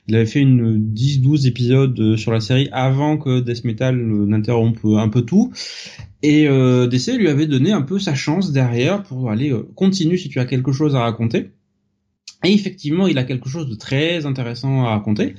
Il 0.07 0.15
avait 0.15 0.25
fait 0.25 0.39
une 0.39 0.93
10-12 0.93 1.47
épisodes 1.47 1.99
euh, 1.99 2.17
sur 2.17 2.31
la 2.31 2.39
série 2.39 2.69
avant 2.71 3.17
que 3.17 3.39
Death 3.39 3.63
Metal 3.63 3.95
n'interrompe 3.95 4.79
un 4.83 5.09
peu 5.09 5.21
tout. 5.21 5.51
Et 6.21 6.47
euh, 6.47 6.87
DC 6.87 7.17
lui 7.17 7.29
avait 7.29 7.47
donné 7.47 7.71
un 7.71 7.81
peu 7.81 7.97
sa 7.99 8.13
chance 8.13 8.51
derrière 8.51 9.03
pour 9.03 9.31
aller 9.31 9.51
euh, 9.51 9.67
continue 9.75 10.17
si 10.17 10.29
tu 10.29 10.39
as 10.39 10.45
quelque 10.45 10.71
chose 10.71 10.95
à 10.95 10.99
raconter. 10.99 11.51
Et 12.43 12.53
effectivement, 12.53 13.07
il 13.07 13.17
a 13.17 13.23
quelque 13.23 13.49
chose 13.49 13.67
de 13.67 13.75
très 13.75 14.25
intéressant 14.25 14.85
à 14.85 14.89
raconter. 14.89 15.35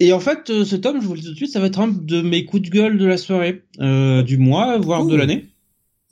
Et 0.00 0.12
en 0.12 0.20
fait, 0.20 0.50
euh, 0.50 0.64
ce 0.64 0.76
tome, 0.76 1.00
je 1.00 1.06
vous 1.06 1.14
le 1.14 1.20
dis 1.20 1.26
tout 1.26 1.32
de 1.32 1.36
suite, 1.36 1.52
ça 1.52 1.60
va 1.60 1.66
être 1.66 1.80
un 1.80 1.88
de 1.88 2.22
mes 2.22 2.44
coups 2.44 2.62
de 2.62 2.70
gueule 2.70 2.98
de 2.98 3.06
la 3.06 3.16
soirée, 3.16 3.62
du 3.78 4.38
mois, 4.38 4.78
voire 4.78 5.04
de 5.04 5.16
l'année. 5.16 5.46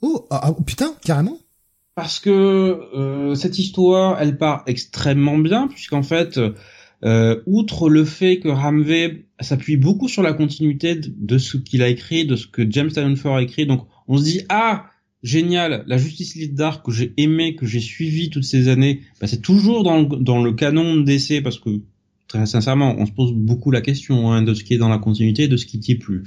Oh, 0.05 0.27
ah, 0.29 0.41
ah, 0.43 0.53
putain, 0.65 0.93
carrément. 1.05 1.39
Parce 1.95 2.19
que 2.19 2.29
euh, 2.29 3.35
cette 3.35 3.57
histoire, 3.57 4.21
elle 4.21 4.37
part 4.37 4.63
extrêmement 4.67 5.37
bien, 5.37 5.69
puisqu'en 5.69 6.03
fait, 6.03 6.37
euh, 7.05 7.41
outre 7.45 7.89
le 7.89 8.03
fait 8.03 8.39
que 8.39 8.49
Ramvé 8.49 9.27
s'appuie 9.39 9.77
beaucoup 9.77 10.09
sur 10.09 10.21
la 10.21 10.33
continuité 10.33 10.95
de, 10.95 11.37
ce 11.37 11.55
qu'il 11.55 11.81
a 11.81 11.87
écrit, 11.87 12.25
de 12.25 12.35
ce 12.35 12.47
que 12.47 12.69
James 12.69 12.91
Tynion 12.91 13.33
a 13.33 13.41
écrit, 13.41 13.65
donc 13.65 13.87
on 14.09 14.17
se 14.17 14.23
dit 14.23 14.41
ah 14.49 14.87
génial, 15.21 15.85
la 15.87 15.97
Justice 15.97 16.35
League 16.35 16.59
que 16.83 16.91
j'ai 16.91 17.13
aimé, 17.15 17.55
que 17.55 17.65
j'ai 17.65 17.79
suivi 17.79 18.29
toutes 18.29 18.43
ces 18.43 18.67
années, 18.67 19.03
bah, 19.21 19.27
c'est 19.27 19.41
toujours 19.41 19.83
dans, 19.83 20.43
le 20.43 20.51
canon 20.51 20.97
de 20.97 21.03
DC 21.03 21.41
parce 21.41 21.59
que 21.59 21.81
très 22.27 22.45
sincèrement, 22.45 22.93
on 22.97 23.05
se 23.05 23.13
pose 23.13 23.31
beaucoup 23.31 23.71
la 23.71 23.79
question 23.79 24.33
hein, 24.33 24.41
de 24.41 24.53
ce 24.53 24.65
qui 24.65 24.73
est 24.73 24.77
dans 24.77 24.89
la 24.89 24.97
continuité, 24.97 25.47
de 25.47 25.55
ce 25.55 25.65
qui 25.65 25.79
est 25.89 25.95
plus. 25.95 26.23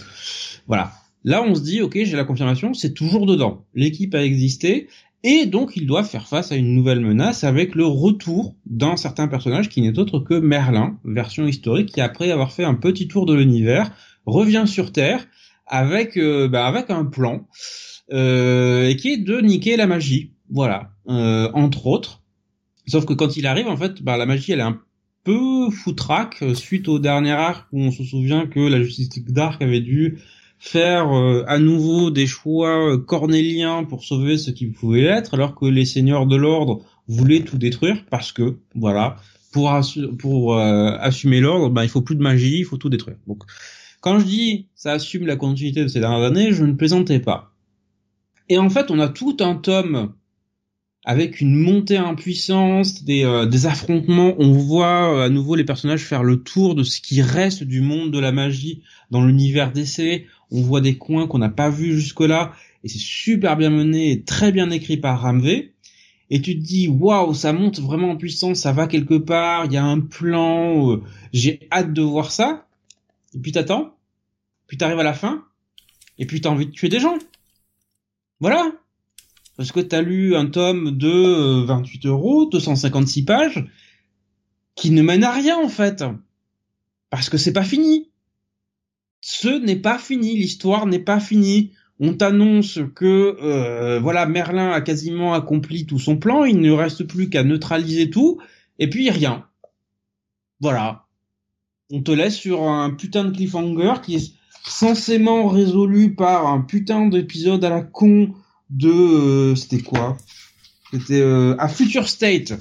Voilà. 0.67 0.95
Là, 1.27 1.43
on 1.43 1.57
se 1.57 1.61
dit, 1.61 1.83
ok, 1.83 1.99
j'ai 2.05 2.17
la 2.17 2.25
confirmation, 2.25 2.73
c'est 2.73 2.95
toujours 2.95 3.27
dedans. 3.27 3.67
L'équipe 3.75 4.15
a 4.15 4.23
existé, 4.23 4.87
et 5.25 5.47
donc 5.47 5.73
il 5.75 5.85
doit 5.85 6.05
faire 6.05 6.29
face 6.29 6.53
à 6.53 6.57
une 6.57 6.73
nouvelle 6.73 7.01
menace 7.01 7.43
avec 7.43 7.75
le 7.75 7.85
retour 7.85 8.55
d'un 8.65 8.97
certain 8.97 9.27
personnage 9.27 9.69
qui 9.69 9.83
n'est 9.83 9.99
autre 9.99 10.21
que 10.21 10.35
Merlin, 10.35 11.01
version 11.05 11.49
historique, 11.49 11.89
qui 11.89 12.01
après 12.01 12.31
avoir 12.31 12.53
fait 12.53 12.63
un 12.63 12.75
petit 12.75 13.09
tour 13.09 13.27
de 13.27 13.35
l'univers, 13.35 13.91
revient 14.25 14.65
sur 14.67 14.93
Terre 14.93 15.27
avec, 15.67 16.17
euh, 16.17 16.47
bah, 16.47 16.65
avec 16.65 16.91
un 16.91 17.05
plan, 17.05 17.49
euh, 18.13 18.89
et 18.89 18.95
qui 18.95 19.15
est 19.15 19.17
de 19.17 19.41
niquer 19.41 19.77
la 19.77 19.89
magie. 19.89 20.31
Voilà, 20.49 20.93
euh, 21.09 21.51
entre 21.55 21.89
autres. 21.89 22.23
Sauf 22.87 23.05
que 23.05 23.15
quand 23.15 23.37
il 23.37 23.49
arrive, 23.49 23.67
en 23.67 23.77
fait, 23.77 24.01
bah, 24.01 24.17
la 24.17 24.27
magie, 24.27 24.53
elle 24.53 24.61
est 24.61 24.63
un 24.63 24.81
peu 25.25 25.71
foutraque 25.71 26.45
suite 26.55 26.87
au 26.87 27.01
dernier 27.01 27.33
arc 27.33 27.67
où 27.73 27.81
on 27.81 27.91
se 27.91 28.05
souvient 28.05 28.47
que 28.47 28.61
la 28.61 28.81
Justice 28.81 29.25
Dark 29.25 29.61
avait 29.61 29.81
dû 29.81 30.21
faire 30.59 31.13
euh, 31.13 31.45
à 31.47 31.59
nouveau 31.59 32.11
des 32.11 32.27
choix 32.27 32.93
euh, 32.93 32.99
cornéliens 32.99 33.85
pour 33.85 34.05
sauver 34.05 34.39
ce 34.39 34.51
qui 34.51 34.67
pouvait 34.67 35.03
l'être, 35.03 35.35
alors 35.35 35.55
que 35.55 35.67
les 35.67 35.85
seigneurs 35.85 36.27
de 36.27 36.37
l'ordre 36.37 36.83
voulaient 37.09 37.43
tout 37.43 37.59
détruire 37.59 38.05
parce 38.11 38.33
que 38.33 38.57
voilà, 38.75 39.17
pour, 39.53 39.71
pour 40.19 40.57
euh, 40.57 40.97
assumer 40.99 41.41
l'ordre, 41.41 41.71
ben 41.71 41.83
il 41.83 41.89
faut 41.89 42.01
plus 42.01 42.17
de 42.17 42.23
magie, 42.23 42.59
il 42.61 42.65
faut 42.65 42.79
tout 42.79 42.89
détruire. 42.89 43.17
Donc 43.27 43.43
quand 44.01 44.19
je 44.19 44.25
dis 44.25 44.69
ça 44.75 44.93
assume 44.93 45.27
la 45.27 45.37
continuité 45.37 45.83
de 45.83 45.89
ces 45.89 46.01
dernières 46.01 46.25
années, 46.25 46.53
je 46.53 46.65
ne 46.65 46.73
plaisantais 46.73 47.21
pas. 47.21 47.53
Et 48.49 48.59
en 48.59 48.71
fait, 48.71 48.91
on 48.91 49.01
a 49.01 49.09
tout 49.09 49.37
un 49.41 49.57
tome 49.57 50.13
avec 51.05 51.41
une 51.41 51.55
montée 51.55 51.99
en 51.99 52.15
puissance, 52.15 53.05
des, 53.05 53.47
des 53.49 53.67
affrontements. 53.67 54.35
On 54.39 54.53
voit 54.53 55.25
à 55.25 55.29
nouveau 55.29 55.55
les 55.55 55.65
personnages 55.65 56.05
faire 56.05 56.25
le 56.25 56.43
tour 56.43 56.75
de 56.75 56.83
ce 56.85 57.01
qui 57.01 57.23
reste 57.23 57.63
du 57.65 57.81
monde 57.81 58.13
de 58.13 58.19
la 58.19 58.33
magie 58.33 58.83
dans 59.11 59.25
l'univers 59.25 59.73
d'essai 59.73 60.27
on 60.51 60.61
voit 60.63 60.81
des 60.81 60.97
coins 60.97 61.27
qu'on 61.27 61.39
n'a 61.39 61.49
pas 61.49 61.71
vus 61.71 61.99
jusque-là, 61.99 62.53
et 62.85 62.89
c'est 62.89 62.99
super 62.99 63.57
bien 63.57 63.71
mené 63.71 64.13
et 64.13 64.23
très 64.23 64.53
bien 64.53 64.71
écrit 64.71 64.97
par 64.97 65.21
Ramvé. 65.21 65.73
Et 66.31 66.43
tu 66.43 66.57
te 66.57 66.63
dis, 66.63 66.89
waouh, 66.89 67.35
ça 67.35 67.53
monte 67.53 67.79
vraiment 67.81 68.11
en 68.11 68.17
puissance, 68.17 68.59
ça 68.59 68.73
va 68.73 68.87
quelque 68.87 69.15
part, 69.15 69.67
il 69.67 69.73
y 69.73 69.77
a 69.77 69.85
un 69.85 70.01
plan, 70.01 70.93
euh, 70.93 71.03
j'ai 71.33 71.69
hâte 71.71 71.93
de 71.93 72.03
voir 72.03 72.33
ça. 72.33 72.67
Et 73.35 73.39
puis 73.39 73.53
t'attends, 73.53 73.95
puis 74.67 74.77
t'arrives 74.77 74.99
à 74.99 75.05
la 75.05 75.15
fin, 75.15 75.45
et 76.19 76.27
puis 76.27 76.41
t'as 76.41 76.51
envie 76.51 76.67
de 76.67 76.73
tuer 76.73 76.89
des 76.89 77.01
gens. 77.01 77.19
Voilà. 78.41 78.73
Parce 79.57 79.73
que 79.73 79.81
t'as 79.81 80.03
lu 80.03 80.37
un 80.37 80.47
tome 80.47 80.99
de 80.99 81.65
28 81.65 82.07
euh, 82.07 82.09
euros, 82.11 82.47
256 82.47 83.25
pages, 83.25 83.65
qui 84.75 84.91
ne 84.91 85.03
mène 85.03 85.25
à 85.25 85.33
rien 85.33 85.59
en 85.59 85.69
fait. 85.69 86.05
Parce 87.11 87.31
que 87.31 87.39
c'est 87.39 87.53
pas 87.53 87.65
fini 87.65 88.11
ce 89.29 89.49
n'est 89.49 89.75
pas 89.75 89.99
fini, 89.99 90.37
l'histoire 90.37 90.87
n'est 90.87 91.01
pas 91.01 91.19
finie. 91.19 91.73
On 91.99 92.15
t'annonce 92.15 92.79
que 92.95 93.37
euh, 93.43 93.99
voilà 93.99 94.25
Merlin 94.25 94.71
a 94.71 94.81
quasiment 94.81 95.35
accompli 95.35 95.85
tout 95.85 95.99
son 95.99 96.17
plan, 96.17 96.45
il 96.45 96.61
ne 96.61 96.71
reste 96.71 97.03
plus 97.03 97.29
qu'à 97.29 97.43
neutraliser 97.43 98.09
tout, 98.09 98.41
et 98.79 98.89
puis 98.89 99.11
rien. 99.11 99.45
Voilà. 100.61 101.07
On 101.91 102.03
te 102.03 102.13
laisse 102.13 102.37
sur 102.37 102.63
un 102.69 102.91
putain 102.91 103.25
de 103.25 103.33
cliffhanger 103.33 103.95
qui 104.01 104.15
est 104.15 104.33
censément 104.65 105.49
résolu 105.49 106.15
par 106.15 106.47
un 106.47 106.61
putain 106.61 107.07
d'épisode 107.07 107.65
à 107.65 107.71
la 107.71 107.83
con 107.83 108.33
de 108.71 108.91
euh, 108.91 109.57
c'était 109.57 109.83
quoi? 109.83 110.17
C'était 110.93 111.21
euh, 111.21 111.57
à 111.59 111.67
Future 111.67 112.09
State. 112.09 112.53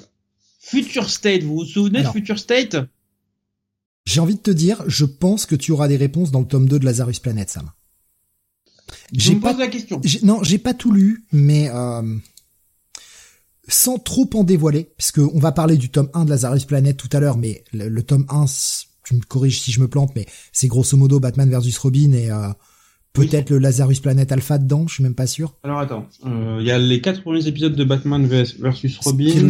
Future 0.59 1.11
State, 1.11 1.43
vous 1.43 1.57
vous 1.57 1.65
souvenez 1.65 2.01
de 2.01 2.07
Future 2.07 2.39
State? 2.39 2.75
J'ai 4.05 4.19
envie 4.19 4.35
de 4.35 4.41
te 4.41 4.51
dire, 4.51 4.83
je 4.87 5.05
pense 5.05 5.45
que 5.45 5.55
tu 5.55 5.71
auras 5.71 5.87
des 5.87 5.97
réponses 5.97 6.31
dans 6.31 6.39
le 6.39 6.45
tome 6.45 6.69
2 6.69 6.79
de 6.79 6.85
Lazarus 6.85 7.19
Planet, 7.19 7.49
Sam. 7.49 7.71
J'ai 9.11 9.35
pas 9.35 9.53
la 9.53 9.67
question. 9.67 9.99
Non, 10.23 10.43
j'ai 10.43 10.59
pas 10.59 10.73
tout 10.73 10.91
lu, 10.91 11.25
mais 11.31 11.69
euh, 11.69 12.15
sans 13.67 13.97
trop 13.97 14.29
en 14.35 14.43
dévoiler, 14.43 14.91
puisque 14.97 15.19
on 15.19 15.39
va 15.39 15.51
parler 15.51 15.77
du 15.77 15.89
tome 15.89 16.09
1 16.13 16.25
de 16.25 16.29
Lazarus 16.29 16.65
Planet 16.65 16.95
tout 16.95 17.09
à 17.11 17.19
l'heure, 17.19 17.37
mais 17.37 17.63
le, 17.73 18.01
tome 18.03 18.25
1, 18.29 18.45
tu 19.03 19.15
me 19.15 19.21
corriges 19.21 19.59
si 19.59 19.71
je 19.71 19.81
me 19.81 19.87
plante, 19.87 20.15
mais 20.15 20.25
c'est 20.51 20.67
grosso 20.67 20.95
modo 20.97 21.19
Batman 21.19 21.49
versus 21.49 21.77
Robin 21.77 22.11
et 22.13 22.29
euh, 22.29 22.49
peut-être 23.13 23.49
le 23.49 23.57
Lazarus 23.57 23.99
Planet 23.99 24.31
Alpha 24.31 24.59
dedans, 24.59 24.87
je 24.87 24.95
suis 24.95 25.03
même 25.03 25.15
pas 25.15 25.27
sûr. 25.27 25.55
Alors 25.63 25.79
attends, 25.79 26.07
euh, 26.25 26.57
il 26.59 26.67
y 26.67 26.71
a 26.71 26.77
les 26.77 27.01
quatre 27.01 27.21
premiers 27.21 27.47
épisodes 27.47 27.75
de 27.75 27.83
Batman 27.83 28.25
versus 28.27 28.99
Robin 28.99 29.49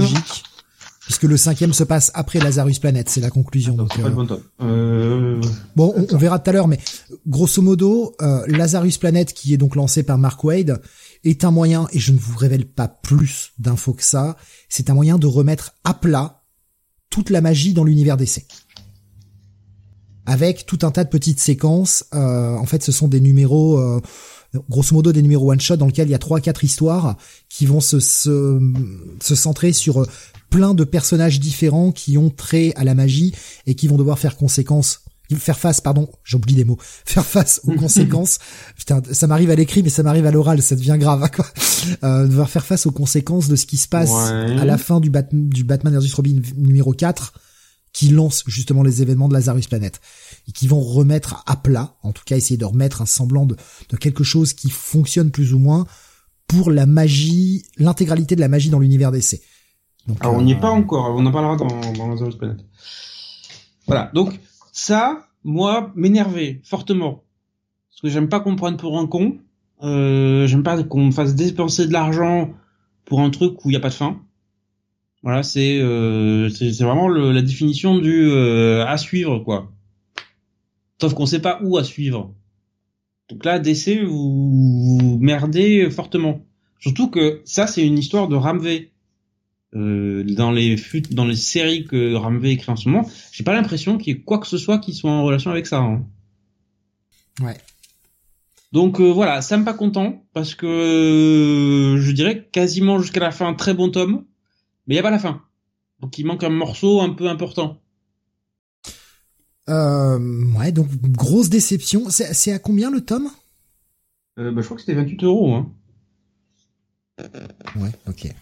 puisque 1.05 1.23
le 1.23 1.37
cinquième 1.37 1.73
se 1.73 1.83
passe 1.83 2.11
après 2.13 2.39
Lazarus 2.39 2.79
Planet, 2.79 3.07
c'est 3.09 3.21
la 3.21 3.29
conclusion. 3.29 3.75
donc, 3.75 3.97
euh, 3.99 4.37
euh... 4.61 5.41
Bon, 5.75 5.93
on, 6.11 6.17
verra 6.17 6.39
tout 6.39 6.49
à 6.49 6.53
l'heure, 6.53 6.67
mais 6.67 6.79
grosso 7.27 7.61
modo, 7.61 8.15
euh, 8.21 8.43
Lazarus 8.47 8.97
Planet, 8.97 9.31
qui 9.31 9.53
est 9.53 9.57
donc 9.57 9.75
lancé 9.75 10.03
par 10.03 10.17
Mark 10.17 10.43
Wade, 10.43 10.81
est 11.23 11.43
un 11.43 11.51
moyen, 11.51 11.87
et 11.93 11.99
je 11.99 12.11
ne 12.11 12.17
vous 12.17 12.37
révèle 12.37 12.65
pas 12.65 12.87
plus 12.87 13.51
d'infos 13.59 13.93
que 13.93 14.03
ça, 14.03 14.35
c'est 14.67 14.89
un 14.89 14.93
moyen 14.93 15.17
de 15.17 15.27
remettre 15.27 15.75
à 15.83 15.93
plat 15.93 16.43
toute 17.09 17.29
la 17.29 17.41
magie 17.41 17.73
dans 17.73 17.83
l'univers 17.83 18.17
d'essai. 18.17 18.45
Avec 20.25 20.65
tout 20.65 20.79
un 20.81 20.89
tas 20.89 21.03
de 21.03 21.09
petites 21.09 21.39
séquences, 21.39 22.05
euh, 22.15 22.55
en 22.55 22.65
fait 22.65 22.81
ce 22.81 22.91
sont 22.91 23.07
des 23.07 23.21
numéros 23.21 24.01
grosso 24.69 24.93
modo 24.93 25.11
des 25.11 25.21
numéros 25.21 25.51
one 25.51 25.59
shot 25.59 25.77
dans 25.77 25.85
lesquels 25.85 26.07
il 26.07 26.11
y 26.11 26.15
a 26.15 26.19
trois 26.19 26.39
quatre 26.39 26.63
histoires 26.63 27.17
qui 27.49 27.65
vont 27.65 27.81
se, 27.81 27.99
se, 27.99 28.59
se 29.21 29.35
centrer 29.35 29.73
sur 29.73 30.07
plein 30.49 30.73
de 30.73 30.83
personnages 30.83 31.39
différents 31.39 31.91
qui 31.91 32.17
ont 32.17 32.29
trait 32.29 32.73
à 32.75 32.83
la 32.83 32.95
magie 32.95 33.33
et 33.65 33.75
qui 33.75 33.87
vont 33.87 33.97
devoir 33.97 34.19
faire 34.19 34.37
conséquence 34.37 35.01
faire 35.33 35.57
face, 35.57 35.81
pardon, 35.81 36.07
j'oublie 36.23 36.53
des 36.53 36.65
mots, 36.65 36.77
faire 37.05 37.25
face 37.25 37.61
aux 37.65 37.73
conséquences. 37.73 38.39
Putain, 38.77 39.01
ça 39.11 39.27
m'arrive 39.27 39.49
à 39.49 39.55
l'écrit, 39.55 39.81
mais 39.81 39.89
ça 39.89 40.03
m'arrive 40.03 40.25
à 40.25 40.31
l'oral, 40.31 40.61
ça 40.61 40.75
devient 40.75 40.97
grave, 40.99 41.23
hein, 41.23 41.29
quoi. 41.33 41.45
Euh, 42.03 42.27
devoir 42.27 42.49
faire 42.49 42.65
face 42.65 42.85
aux 42.85 42.91
conséquences 42.91 43.47
de 43.47 43.55
ce 43.55 43.65
qui 43.65 43.77
se 43.77 43.87
passe 43.87 44.11
à 44.11 44.65
la 44.65 44.77
fin 44.77 44.99
du, 44.99 45.11
du 45.31 45.63
Batman 45.63 45.97
vs 45.97 46.13
Robin 46.13 46.39
numéro 46.57 46.93
4, 46.93 47.33
qui 47.95 48.09
lancent 48.09 48.43
justement 48.45 48.83
les 48.83 49.01
événements 49.01 49.29
de 49.29 49.33
Lazarus 49.33 49.67
Planet 49.67 50.01
et 50.49 50.51
qui 50.51 50.67
vont 50.67 50.81
remettre 50.81 51.43
à 51.47 51.55
plat, 51.55 51.95
en 52.03 52.11
tout 52.11 52.23
cas 52.25 52.35
essayer 52.35 52.57
de 52.57 52.65
remettre 52.65 53.01
un 53.01 53.05
semblant 53.05 53.45
de, 53.45 53.55
de 53.89 53.95
quelque 53.95 54.25
chose 54.25 54.51
qui 54.51 54.69
fonctionne 54.69 55.31
plus 55.31 55.53
ou 55.53 55.59
moins 55.59 55.87
pour 56.45 56.71
la 56.71 56.85
magie, 56.85 57.63
l'intégralité 57.77 58.35
de 58.35 58.41
la 58.41 58.49
magie 58.49 58.69
dans 58.69 58.79
l'univers 58.79 59.13
d'essai. 59.13 59.41
Donc, 60.07 60.17
Alors 60.19 60.35
on 60.35 60.41
n'y 60.41 60.51
est 60.51 60.59
pas 60.59 60.71
encore, 60.71 61.15
on 61.15 61.25
en 61.25 61.31
parlera 61.31 61.55
dans, 61.55 61.93
dans 61.93 62.09
Lazarus 62.09 62.35
Planet. 62.35 62.57
Voilà, 63.87 64.11
donc 64.13 64.41
ça, 64.73 65.29
moi, 65.45 65.93
m'énervait 65.95 66.61
fortement. 66.65 67.23
Parce 67.89 68.01
que 68.01 68.09
j'aime 68.09 68.27
pas 68.27 68.41
qu'on 68.41 68.51
me 68.51 68.57
prenne 68.57 68.75
pour 68.75 68.99
un 68.99 69.07
con. 69.07 69.37
Euh, 69.83 70.47
j'aime 70.47 70.63
pas 70.63 70.83
qu'on 70.83 71.05
me 71.05 71.11
fasse 71.11 71.33
dépenser 71.33 71.87
de 71.87 71.93
l'argent 71.93 72.53
pour 73.05 73.21
un 73.21 73.29
truc 73.29 73.63
où 73.63 73.69
il 73.69 73.71
n'y 73.71 73.77
a 73.77 73.79
pas 73.79 73.89
de 73.89 73.93
fin. 73.93 74.19
Voilà, 75.25 75.43
c'est 75.43 75.79
euh, 75.79 76.49
c'est 76.49 76.71
vraiment 76.83 77.09
le, 77.09 77.33
la 77.33 77.41
définition 77.41 77.97
du 77.97 78.29
euh, 78.29 78.85
à 78.85 78.97
suivre 78.97 79.39
quoi. 79.39 79.73
Sauf 81.01 81.13
qu'on 81.13 81.25
sait 81.25 81.41
pas 81.41 81.59
où 81.63 81.77
à 81.77 81.83
suivre. 81.83 82.33
Donc 83.29 83.43
là, 83.43 83.59
DC, 83.59 84.03
vous, 84.05 84.97
vous 84.99 85.17
merdez 85.19 85.89
fortement. 85.89 86.45
Surtout 86.79 87.09
que 87.09 87.41
ça, 87.43 87.65
c'est 87.65 87.85
une 87.85 87.97
histoire 87.97 88.27
de 88.27 88.35
Ramvé. 88.35 88.91
Euh, 89.73 90.23
dans 90.23 90.51
les 90.51 90.77
dans 91.11 91.25
les 91.25 91.35
séries 91.35 91.83
que 91.83 92.13
Ramvé 92.13 92.51
écrit 92.51 92.71
en 92.71 92.77
ce 92.77 92.87
moment, 92.87 93.09
j'ai 93.33 93.43
pas 93.43 93.53
l'impression 93.53 93.97
qu'il 93.97 94.15
y 94.15 94.17
ait 94.17 94.21
quoi 94.21 94.37
que 94.37 94.47
ce 94.47 94.57
soit 94.57 94.77
qui 94.77 94.93
soit 94.93 95.11
en 95.11 95.25
relation 95.25 95.51
avec 95.51 95.67
ça. 95.67 95.79
Hein. 95.79 96.05
Ouais. 97.41 97.57
Donc 98.71 99.01
euh, 99.01 99.11
voilà, 99.11 99.41
ça 99.41 99.57
me 99.57 99.65
pas 99.65 99.73
content 99.73 100.23
parce 100.33 100.55
que 100.55 100.65
euh, 100.65 101.99
je 101.99 102.11
dirais 102.11 102.47
quasiment 102.51 102.99
jusqu'à 102.99 103.19
la 103.19 103.31
fin 103.31 103.53
très 103.53 103.73
bon 103.73 103.89
tome, 103.89 104.23
mais 104.87 104.95
il 104.95 104.97
y 104.97 104.99
a 104.99 105.03
pas 105.03 105.11
la 105.11 105.19
fin. 105.19 105.41
Donc 105.99 106.17
il 106.17 106.25
manque 106.25 106.43
un 106.43 106.49
morceau 106.49 107.01
un 107.01 107.09
peu 107.09 107.29
important. 107.29 107.81
Euh, 109.69 110.19
ouais, 110.57 110.71
donc 110.71 110.87
grosse 111.11 111.49
déception. 111.49 112.09
C'est 112.09 112.51
à 112.51 112.59
combien 112.59 112.91
le 112.91 113.01
tome? 113.01 113.29
Euh, 114.37 114.51
bah, 114.51 114.61
Je 114.61 114.65
crois 114.65 114.77
que 114.77 114.81
c'était 114.81 114.95
28 114.95 115.23
euros. 115.23 115.55
Hein. 115.55 115.71
Ouais, 117.75 117.91
ok. 118.07 118.33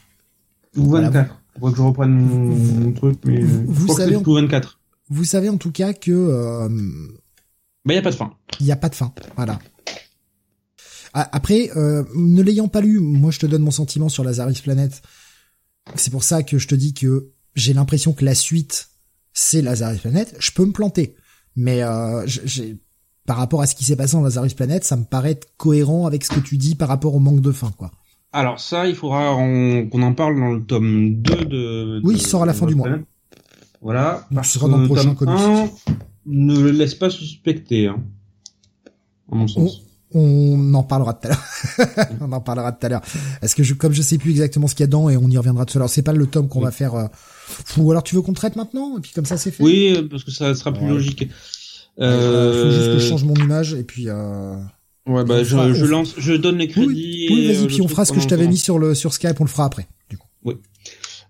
Ou 0.76 0.90
24. 0.90 1.40
Faut 1.60 1.70
que 1.70 1.78
je 1.78 1.82
reprenne 1.82 2.12
mon, 2.12 2.92
truc, 2.94 3.20
mais 3.26 3.42
vous, 3.42 3.88
je 3.88 3.94
savez, 3.94 4.16
que 4.16 4.32
24. 4.32 4.80
Vous 5.10 5.24
savez 5.24 5.50
en 5.50 5.58
tout 5.58 5.72
cas 5.72 5.94
que... 5.94 6.12
Euh... 6.12 6.68
Bah, 7.86 7.94
il 7.94 7.96
y 7.96 8.00
a 8.00 8.02
pas 8.02 8.10
de 8.10 8.16
fin. 8.16 8.34
Il 8.60 8.66
y 8.66 8.72
a 8.72 8.76
pas 8.76 8.90
de 8.90 8.96
fin, 8.96 9.14
voilà. 9.36 9.60
Après, 11.14 11.70
euh, 11.76 12.04
ne 12.16 12.42
l'ayant 12.42 12.68
pas 12.68 12.82
lu, 12.82 13.00
moi 13.00 13.30
je 13.30 13.38
te 13.38 13.46
donne 13.46 13.62
mon 13.62 13.72
sentiment 13.72 14.10
sur 14.10 14.24
Lazarus 14.24 14.62
Planet. 14.62 15.04
C'est 15.96 16.12
pour 16.12 16.24
ça 16.24 16.44
que 16.44 16.58
je 16.58 16.68
te 16.68 16.76
dis 16.76 16.94
que 16.94 17.32
j'ai 17.56 17.74
l'impression 17.74 18.14
que 18.14 18.26
la 18.26 18.36
suite 18.36 18.90
c'est 19.34 19.62
Lazarus 19.62 20.00
Planet. 20.00 20.36
Je 20.40 20.52
peux 20.52 20.66
me 20.66 20.72
planter, 20.72 21.16
mais 21.56 21.84
euh, 21.84 22.24
j'ai 22.26 22.78
par 23.26 23.38
rapport 23.38 23.62
à 23.62 23.68
ce 23.68 23.76
qui 23.76 23.86
s'est 23.86 23.96
passé 23.96 24.16
en 24.16 24.22
Lazarus 24.22 24.54
Planet, 24.54 24.84
ça 24.84 24.98
me 24.98 25.06
paraît 25.06 25.40
cohérent 25.58 26.06
avec 26.06 26.24
ce 26.26 26.34
que 26.34 26.40
tu 26.40 26.58
dis 26.58 26.76
par 26.76 26.90
rapport 26.90 27.16
au 27.16 27.20
manque 27.20 27.42
de 27.42 27.52
fin, 27.52 27.72
quoi. 27.72 27.92
Alors 28.34 28.60
ça, 28.60 28.88
il 28.88 28.96
faudra 28.96 29.36
qu'on 29.36 30.02
en 30.02 30.14
parle 30.14 30.40
dans 30.40 30.52
le 30.52 30.64
tome 30.64 31.22
2 31.22 31.46
de... 31.46 32.02
Oui, 32.04 32.16
il 32.16 32.22
sort 32.22 32.44
à 32.44 32.46
la 32.46 32.54
fin 32.54 32.66
du 32.66 32.76
mois. 32.76 32.90
Voilà. 33.82 34.26
Donc, 34.32 34.46
ce 34.46 34.54
sera 34.54 34.68
dans 34.68 34.78
le 34.78 34.88
prochain 34.88 35.14
comics. 35.14 35.72
ne 36.26 36.60
le 36.60 36.72
laisse 36.72 36.96
pas 36.96 37.10
suspecter, 37.10 37.88
hein, 37.88 38.04
à 39.32 39.36
mon 39.36 39.48
sens. 39.48 39.82
On, 39.82 39.93
en 40.14 40.84
parlera 40.84 41.14
tout 41.14 41.28
à 41.28 41.32
l'heure. 41.32 42.08
on 42.22 42.32
en 42.32 42.42
parlera 42.42 42.72
tout 42.72 42.86
à 42.86 42.90
l'heure. 42.90 43.02
Est-ce 43.42 43.56
que 43.56 43.64
je, 43.64 43.74
comme 43.74 43.94
je 43.94 44.02
sais 44.02 44.18
plus 44.18 44.32
exactement 44.32 44.68
ce 44.68 44.76
qu'il 44.76 44.84
y 44.84 44.86
a 44.86 44.88
dedans 44.88 45.10
et 45.10 45.18
on 45.18 45.30
y 45.30 45.38
reviendra 45.38 45.66
tout 45.66 45.78
à 45.78 45.80
l'heure, 45.80 45.90
c'est 45.90 46.02
pas 46.02 46.14
le 46.14 46.28
tome 46.28 46.48
qu'on 46.48 46.62
va 46.62 46.72
faire. 46.72 46.96
Euh... 46.96 47.08
Ou 47.78 47.92
alors 47.92 48.04
tu 48.04 48.16
veux 48.16 48.22
qu'on 48.22 48.34
traite 48.34 48.56
maintenant 48.56 48.98
et 48.98 49.02
puis 49.02 49.12
comme 49.14 49.26
ça 49.26 49.38
c'est 49.38 49.52
fait? 49.52 49.64
Oui, 49.64 50.08
parce 50.10 50.24
que 50.24 50.32
ça 50.32 50.54
sera 50.56 50.72
plus 50.72 50.88
logique. 50.88 51.30
Euh... 52.00 52.64
faut 52.64 52.72
juste 52.72 52.94
que 52.94 53.00
je 53.00 53.10
change 53.10 53.24
mon 53.24 53.36
image 53.36 53.74
et 53.74 53.84
puis. 53.84 54.10
Euh... 54.10 54.56
Ouais, 55.06 55.26
bah, 55.26 55.44
je, 55.44 55.74
je, 55.74 55.86
lance, 55.86 56.16
je 56.18 56.34
donne 56.34 56.58
les 56.58 56.70
crédits. 56.70 57.28
Oui, 57.30 57.48
vas-y, 57.48 57.64
euh, 57.66 57.68
puis 57.68 57.82
on 57.82 57.90
fera 57.90 58.06
ce 58.06 58.14
que 58.14 58.22
je 58.22 58.28
t'avais 58.28 58.48
mis 58.48 58.58
sur 58.58 58.80
le, 58.80 58.96
sur 58.96 59.14
Skype, 59.14 59.40
on 59.42 59.44
le 59.44 59.50
fera 59.50 59.66
après, 59.66 59.86
du 60.10 60.18
coup. 60.18 60.28
Oui. 60.46 60.56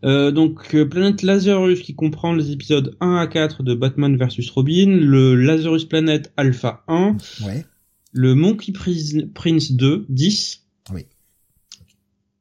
Euh, 0.04 0.32
donc, 0.32 0.76
euh, 0.76 0.88
Planète 0.88 1.24
Lazarus 1.24 1.82
qui 1.82 1.96
comprend 1.96 2.34
les 2.34 2.52
épisodes 2.52 2.96
1 3.00 3.16
à 3.16 3.26
4 3.26 3.64
de 3.64 3.74
Batman 3.74 4.16
vs 4.16 4.50
Robin, 4.54 4.88
le 4.88 5.36
Lazarus 5.36 5.86
Planet 5.86 6.32
Alpha 6.38 6.84
1. 6.88 7.18
Ouais. 7.46 7.66
Le 8.14 8.36
Monkey 8.36 8.72
Prince 8.72 9.72
2, 9.72 10.06
10. 10.08 10.64
Oui. 10.94 11.06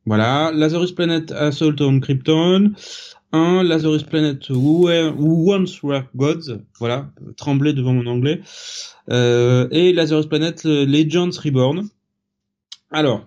Voilà. 0.07 0.53
Lazarus 0.55 0.93
Planet 0.93 1.33
Assault 1.33 1.81
on 1.81 1.99
Krypton. 2.01 2.75
1, 3.33 3.63
Lazarus 3.63 4.03
Planet 4.03 4.51
Who, 4.51 4.89
Once 4.91 5.83
Were 5.83 6.05
Gods, 6.15 6.59
voilà, 6.79 7.11
trembler 7.37 7.73
devant 7.73 7.95
mon 7.95 8.07
anglais, 8.07 8.43
euh, 9.11 9.69
et 9.71 9.93
Lazarus 9.93 10.27
Planet 10.27 10.65
Legends 10.65 11.31
Reborn. 11.43 11.89
Alors, 12.91 13.27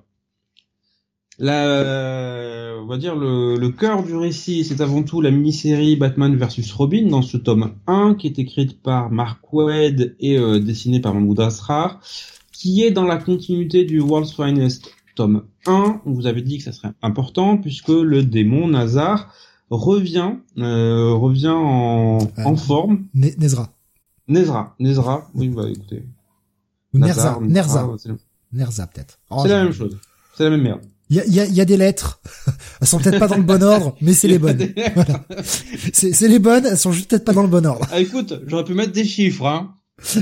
la, 1.40 2.76
on 2.82 2.86
va 2.86 2.98
dire 2.98 3.16
le, 3.16 3.58
le 3.58 3.70
cœur 3.70 4.04
du 4.04 4.16
récit, 4.16 4.64
c'est 4.64 4.80
avant 4.80 5.04
tout 5.04 5.22
la 5.22 5.32
mini-série 5.32 5.96
Batman 5.96 6.36
vs 6.38 6.72
Robin 6.72 7.08
dans 7.08 7.24
ce 7.24 7.36
tome 7.36 7.74
1 7.88 8.16
qui 8.16 8.28
est 8.28 8.40
écrite 8.40 8.82
par 8.82 9.10
Mark 9.10 9.52
Waid 9.52 10.16
et 10.20 10.38
euh, 10.38 10.60
dessinée 10.60 11.02
par 11.02 11.14
Mahmoud 11.14 11.40
Asrar, 11.40 12.00
qui 12.57 12.84
est 12.84 12.91
dans 12.91 13.06
la 13.06 13.18
continuité 13.18 13.86
du 13.86 13.99
World's 13.99 14.34
Finest 14.34 14.91
tome 15.15 15.44
1. 15.65 16.02
On 16.06 16.11
vous 16.11 16.27
avait 16.27 16.41
dit 16.41 16.57
que 16.57 16.64
ça 16.64 16.72
serait 16.72 16.91
important 17.02 17.57
puisque 17.57 17.90
le 17.90 18.23
démon 18.23 18.68
Nazar 18.68 19.34
revient, 19.69 20.34
euh, 20.57 21.14
revient 21.14 21.48
en, 21.49 22.19
euh, 22.22 22.44
en 22.44 22.56
forme. 22.56 23.06
Nezra. 23.14 23.72
Nezra, 24.27 24.76
Nezra, 24.80 25.30
oui, 25.36 25.49
bah 25.49 25.69
écoutez. 25.69 26.03
Nerza, 26.94 27.40
Nerza. 27.41 27.88
Nerza 28.52 28.88
peut-être. 28.88 29.19
Oh, 29.30 29.40
c'est 29.44 29.49
la 29.49 29.64
même 29.64 29.73
chose. 29.73 29.98
C'est 30.36 30.45
la 30.45 30.49
même 30.52 30.61
merde. 30.61 30.82
Il 31.10 31.18
y 31.18 31.19
a, 31.19 31.26
y, 31.27 31.40
a, 31.40 31.45
y 31.45 31.61
a, 31.61 31.65
des 31.65 31.77
lettres. 31.77 32.19
Elles 32.82 32.88
sont 32.88 32.98
peut-être 32.98 33.19
pas 33.19 33.27
dans 33.27 33.38
le 33.38 33.44
bon 33.44 33.61
ordre, 33.61 33.95
mais 34.02 34.14
c'est 34.14 34.27
les 34.27 34.40
bonnes. 34.40 34.57
Voilà. 34.95 35.23
C'est 35.94 36.27
les 36.27 36.40
bonnes, 36.40 36.65
elles 36.65 36.77
sont 36.77 36.91
juste 36.91 37.10
peut-être 37.10 37.26
pas 37.26 37.34
dans 37.34 37.44
le 37.44 37.48
bon 37.48 37.65
ordre. 37.65 37.88
Ah, 37.91 37.99
écoute, 37.99 38.41
j'aurais 38.48 38.64
pu 38.64 38.73
mettre 38.73 38.91
des 38.91 39.06
chiffres, 39.06 39.45
hein. 39.45 39.76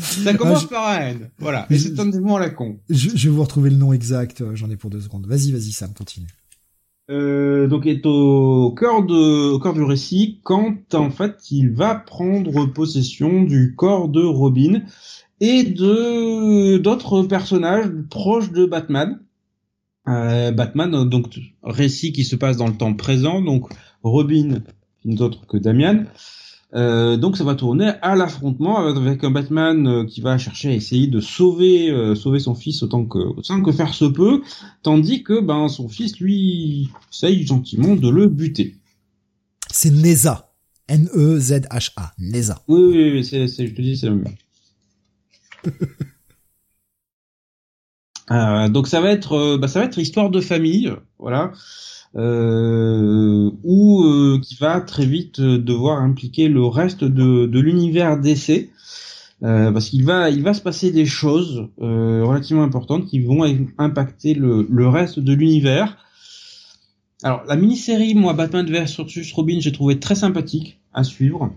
Ça 0.00 0.34
commence 0.34 0.64
ah, 0.66 0.74
par 0.74 0.94
N. 0.94 1.30
Voilà. 1.38 1.66
Et 1.70 1.78
c'est 1.78 1.98
un 1.98 2.06
démon 2.06 2.36
à 2.36 2.40
la 2.40 2.50
con. 2.50 2.78
Je, 2.88 3.10
je, 3.14 3.28
vais 3.28 3.34
vous 3.34 3.42
retrouver 3.42 3.70
le 3.70 3.76
nom 3.76 3.92
exact. 3.92 4.42
J'en 4.54 4.70
ai 4.70 4.76
pour 4.76 4.90
deux 4.90 5.00
secondes. 5.00 5.26
Vas-y, 5.26 5.52
vas-y, 5.52 5.72
Sam, 5.72 5.92
continue. 5.94 6.28
Euh, 7.10 7.68
donc 7.68 7.86
est 7.86 8.04
au 8.04 8.70
cœur 8.72 9.02
de 9.02 9.52
au 9.52 9.58
cœur 9.58 9.72
du 9.72 9.82
récit 9.82 10.40
quand 10.42 10.94
en 10.94 11.08
fait 11.10 11.50
il 11.50 11.70
va 11.70 11.94
prendre 11.94 12.66
possession 12.66 13.44
du 13.44 13.74
corps 13.74 14.10
de 14.10 14.22
Robin 14.22 14.82
et 15.40 15.62
de 15.62 16.76
d'autres 16.76 17.22
personnages 17.22 17.90
proches 18.10 18.52
de 18.52 18.66
Batman. 18.66 19.20
Euh, 20.06 20.52
Batman 20.52 21.08
donc 21.08 21.38
récit 21.62 22.12
qui 22.12 22.24
se 22.24 22.36
passe 22.36 22.58
dans 22.58 22.66
le 22.66 22.76
temps 22.76 22.92
présent 22.92 23.40
donc 23.40 23.70
Robin 24.02 24.62
d'autres 25.06 25.46
que 25.46 25.56
Damian 25.56 26.04
euh, 26.74 27.16
donc 27.16 27.38
ça 27.38 27.44
va 27.44 27.54
tourner 27.54 27.92
à 28.02 28.14
l'affrontement 28.14 28.86
avec 28.86 29.24
un 29.24 29.30
Batman 29.30 29.86
euh, 29.86 30.04
qui 30.04 30.20
va 30.20 30.36
chercher 30.36 30.68
à 30.68 30.74
essayer 30.74 31.06
de 31.06 31.18
sauver 31.18 31.90
euh, 31.90 32.14
sauver 32.14 32.40
son 32.40 32.54
fils 32.54 32.82
autant 32.82 33.06
que 33.06 33.16
autant 33.18 33.62
que 33.62 33.72
faire 33.72 33.94
se 33.94 34.04
peut, 34.04 34.42
tandis 34.82 35.22
que 35.22 35.40
ben 35.40 35.68
son 35.68 35.88
fils 35.88 36.20
lui 36.20 36.90
essaye 37.10 37.46
gentiment 37.46 37.96
de 37.96 38.10
le 38.10 38.28
buter. 38.28 38.76
C'est 39.70 39.90
Neza, 39.90 40.52
N 40.88 41.08
E 41.14 41.38
Z 41.38 41.62
H 41.70 41.92
A, 41.96 42.12
Neza. 42.18 42.62
Oui 42.68 42.82
oui, 42.82 43.12
oui 43.12 43.24
c'est 43.24 43.46
je 43.48 43.74
te 43.74 43.80
dis 43.80 43.96
c'est 43.96 44.10
le 44.10 44.16
même. 44.16 44.34
donc 48.72 48.88
ça 48.88 49.00
va 49.00 49.10
être 49.10 49.56
bah, 49.56 49.68
ça 49.68 49.78
va 49.78 49.86
être 49.86 49.98
histoire 49.98 50.28
de 50.28 50.42
famille, 50.42 50.92
voilà 51.18 51.52
euh, 52.16 53.50
ou 53.64 54.04
euh, 54.04 54.40
qui 54.42 54.54
va 54.56 54.80
très 54.80 55.06
vite 55.06 55.40
euh, 55.40 55.58
devoir 55.58 56.00
impliquer 56.02 56.48
le 56.48 56.64
reste 56.64 57.04
de, 57.04 57.46
de 57.46 57.60
l'univers 57.60 58.18
d'essai. 58.18 58.70
Euh, 59.44 59.70
parce 59.70 59.90
qu'il 59.90 60.04
va, 60.04 60.30
il 60.30 60.42
va 60.42 60.52
se 60.52 60.60
passer 60.60 60.90
des 60.90 61.06
choses 61.06 61.68
euh, 61.80 62.24
relativement 62.24 62.64
importantes 62.64 63.06
qui 63.06 63.20
vont 63.20 63.44
impacter 63.78 64.34
le, 64.34 64.66
le 64.68 64.88
reste 64.88 65.20
de 65.20 65.32
l'univers. 65.32 65.96
Alors 67.22 67.42
la 67.46 67.54
mini-série, 67.54 68.14
moi, 68.14 68.32
Batman 68.32 68.66
vs 68.66 69.32
Robin, 69.34 69.58
j'ai 69.60 69.70
trouvé 69.70 70.00
très 70.00 70.16
sympathique 70.16 70.80
à 70.92 71.04
suivre. 71.04 71.52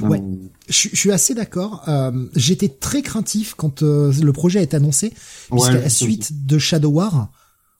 Ouais, 0.00 0.22
je, 0.68 0.88
je 0.92 0.96
suis 0.96 1.10
assez 1.10 1.34
d'accord. 1.34 1.82
Euh, 1.88 2.12
J'étais 2.36 2.68
très 2.68 3.02
craintif 3.02 3.54
quand 3.56 3.82
le 3.82 4.30
projet 4.30 4.62
est 4.62 4.74
annoncé, 4.74 5.12
puisqu'à 5.50 5.72
la 5.72 5.88
suite 5.88 6.46
de 6.46 6.58
Shadow 6.58 6.90
War, 6.90 7.32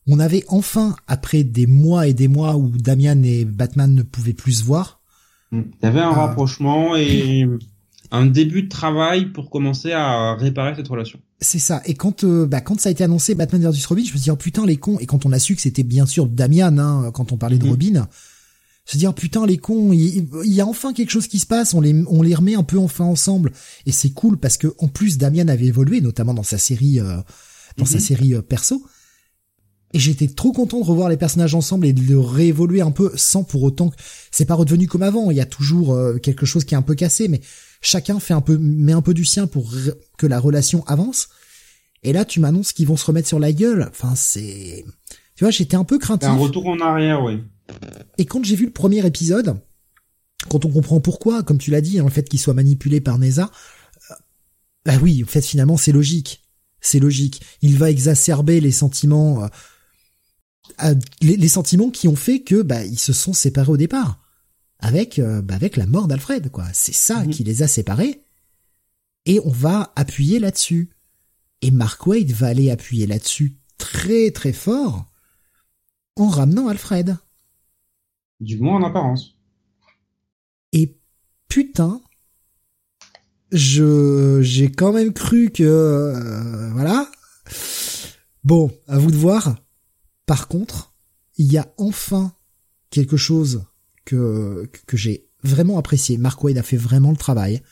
on 0.07 0.19
avait 0.19 0.45
enfin, 0.49 0.97
après 1.07 1.45
des 1.45 1.67
mois 1.67 2.07
et 2.07 2.15
des 2.15 2.29
mois 2.29 2.57
où 2.57 2.69
Damian 2.69 3.23
et 3.23 3.45
Batman 3.45 3.95
ne 3.95 4.03
pouvaient 4.03 4.35
plus 4.35 4.53
se 4.53 4.65
voir. 4.65 5.01
Il 5.53 5.65
y 5.83 5.87
avait 5.87 6.01
un 6.01 6.11
euh, 6.11 6.13
rapprochement 6.13 6.97
et 6.97 7.47
un 8.11 8.27
début 8.27 8.63
de 8.63 8.69
travail 8.69 9.27
pour 9.27 9.51
commencer 9.51 9.93
à 9.93 10.35
réparer 10.35 10.75
cette 10.77 10.89
relation. 10.89 11.21
C'est 11.41 11.59
ça. 11.59 11.83
Et 11.85 11.95
quand 11.95 12.25
euh, 12.25 12.47
bah, 12.47 12.61
quand 12.61 12.81
ça 12.81 12.89
a 12.89 12.93
été 12.93 13.05
annoncé 13.05 13.35
Batman 13.35 13.63
vs 13.63 13.87
Robin, 13.87 14.03
je 14.03 14.13
me 14.13 14.17
suis 14.17 14.21
dit 14.21 14.31
oh 14.31 14.37
putain 14.37 14.67
les 14.67 14.77
cons. 14.77 14.99
Et 14.99 15.07
quand 15.07 15.27
on 15.27 15.33
a 15.33 15.39
su 15.39 15.55
que 15.55 15.63
c'était 15.63 15.83
bien 15.83 16.07
sûr 16.07 16.27
Damian, 16.27 16.79
hein, 16.79 17.11
quand 17.13 17.33
on 17.33 17.37
parlait 17.37 17.59
de 17.59 17.67
mm. 17.67 17.71
Robin, 17.71 18.09
Se 18.85 18.99
dire 18.99 19.15
putain 19.15 19.47
les 19.47 19.59
cons, 19.59 19.93
il, 19.93 20.29
y 20.45 20.61
a 20.61 20.67
enfin 20.67 20.93
quelque 20.93 21.11
chose 21.11 21.27
qui 21.27 21.39
se 21.39 21.47
passe, 21.47 21.75
on 21.75 21.81
les 21.81 22.05
on 22.07 22.23
les 22.23 22.35
remet 22.35 22.55
un 22.55 22.63
peu 22.63 22.79
enfin 22.79 23.05
ensemble 23.05 23.53
et 23.87 23.93
c'est 23.93 24.11
cool 24.11 24.37
parce 24.39 24.59
que 24.59 24.75
en 24.79 24.89
plus 24.89 25.19
Damien 25.19 25.49
avait 25.49 25.67
évolué 25.67 26.01
notamment 26.01 26.35
dans 26.35 26.43
sa 26.43 26.59
série 26.59 27.01
euh, 27.01 27.17
dans 27.77 27.87
sa 27.87 27.97
mhm. 27.97 28.03
série 28.03 28.35
euh, 28.35 28.43
perso. 28.43 28.85
Et 29.95 30.01
j'étais 30.01 30.27
trop 30.27 30.53
content 30.53 30.81
de 30.81 30.85
revoir 30.85 31.09
les 31.09 31.17
personnages 31.17 31.55
ensemble 31.55 31.87
et 31.87 31.93
de 31.93 32.03
le 32.03 32.19
réévoluer 32.19 32.81
un 32.81 32.91
peu 32.91 33.13
sans 33.15 33.45
pour 33.45 33.63
autant 33.63 33.91
que 33.91 33.97
c'est 34.33 34.45
pas 34.45 34.57
redevenu 34.57 34.89
comme 34.89 35.05
avant. 35.05 35.31
Il 35.31 35.37
y 35.37 35.41
a 35.41 35.47
toujours 35.47 35.95
euh, 35.95 36.19
quelque 36.19 36.45
chose 36.45 36.65
qui 36.65 36.75
est 36.75 36.77
un 36.77 36.83
peu 36.83 36.97
cassé, 36.97 37.29
mais 37.29 37.41
chacun 37.81 38.19
fait 38.19 38.35
un 38.35 38.41
peu, 38.41 38.59
met 38.59 38.93
un 38.93 39.03
peu 39.03 39.15
du 39.15 39.25
sien 39.25 39.47
pour 39.47 39.73
que 40.19 40.27
la 40.27 40.41
relation 40.41 40.85
avance. 40.87 41.29
Et 42.03 42.13
là, 42.13 42.25
tu 42.25 42.41
m'annonces 42.41 42.73
qu'ils 42.73 42.89
vont 42.89 42.97
se 42.97 43.07
remettre 43.07 43.29
sur 43.29 43.39
la 43.39 43.53
gueule. 43.53 43.87
Enfin, 43.89 44.17
c'est, 44.17 44.85
tu 45.37 45.45
vois, 45.45 45.53
j'étais 45.53 45.77
un 45.77 45.85
peu 45.85 45.99
craintif. 45.99 46.29
Un 46.29 46.35
retour 46.35 46.67
en 46.67 46.81
arrière, 46.81 47.23
oui. 47.23 47.41
Et 48.19 48.27
quand 48.27 48.45
j'ai 48.45 48.57
vu 48.57 48.67
le 48.67 48.73
premier 48.73 49.07
épisode, 49.07 49.57
quand 50.49 50.65
on 50.65 50.71
comprend 50.71 51.01
pourquoi, 51.01 51.45
comme 51.45 51.59
tu 51.59 51.71
l'as 51.71 51.81
dit, 51.81 52.01
hein, 52.01 52.05
le 52.05 52.11
fait 52.11 52.29
qu'il 52.29 52.41
soit 52.41 52.53
manipulé 52.53 53.01
par 53.01 53.19
Neza, 53.19 53.49
euh, 54.11 54.15
bah 54.85 54.95
oui, 55.01 55.23
en 55.25 55.29
fait, 55.29 55.43
finalement, 55.43 55.77
c'est 55.77 55.93
logique. 55.93 56.43
C'est 56.81 56.99
logique. 56.99 57.43
Il 57.63 57.79
va 57.79 57.91
exacerber 57.91 58.61
les 58.61 58.73
sentiments, 58.73 59.45
euh, 59.45 59.49
les, 61.21 61.49
sentiments 61.49 61.91
qui 61.91 62.09
ont 62.09 62.17
fait 62.17 62.41
que, 62.41 62.63
bah, 62.63 62.85
ils 62.85 62.99
se 62.99 63.13
sont 63.13 63.33
séparés 63.33 63.71
au 63.71 63.77
départ 63.77 64.25
avec 64.85 65.19
euh, 65.19 65.41
bah, 65.41 65.55
avec 65.55 65.77
la 65.77 65.87
mort 65.87 66.07
d'Alfred 66.07 66.51
quoi. 66.51 66.67
C'est 66.73 66.95
ça 66.95 67.25
mhm. 67.25 67.31
qui 67.31 67.43
les 67.43 67.63
a 67.63 67.69
séparés 67.69 68.23
et 69.27 69.41
on 69.45 69.51
va 69.51 69.93
appuyer 69.97 70.39
là-dessus. 70.39 70.91
Et 71.63 71.71
Mark 71.71 72.07
Wade 72.07 72.31
va 72.31 72.49
aller 72.49 72.71
appuyer 72.71 73.07
là-dessus 73.07 73.57
très 73.79 74.31
très 74.31 74.53
fort 74.53 75.11
en 76.17 76.29
ramenant 76.29 76.69
Alfred. 76.69 77.17
Du 78.41 78.59
moins 78.59 78.77
en 78.77 78.87
apparence. 78.87 79.39
Et 80.73 80.99
putain, 81.49 82.03
je 83.51 84.41
j'ai 84.43 84.71
quand 84.71 84.93
même 84.93 85.15
cru 85.15 85.51
que 85.51 85.63
euh, 85.63 86.71
voilà. 86.73 87.11
Bon, 88.43 88.71
à 88.87 88.99
vous 88.99 89.11
de 89.11 89.17
voir. 89.17 89.57
Par 90.27 90.49
contre, 90.49 90.95
il 91.37 91.53
y 91.53 91.59
a 91.59 91.73
enfin 91.77 92.33
quelque 92.91 93.17
chose 93.17 93.65
que, 94.05 94.69
que 94.87 94.97
j'ai 94.97 95.29
vraiment 95.43 95.79
apprécié. 95.79 96.19
Mark 96.19 96.43
Wade 96.43 96.59
a 96.59 96.63
fait 96.63 96.77
vraiment 96.77 97.11
le 97.11 97.17
travail. 97.17 97.63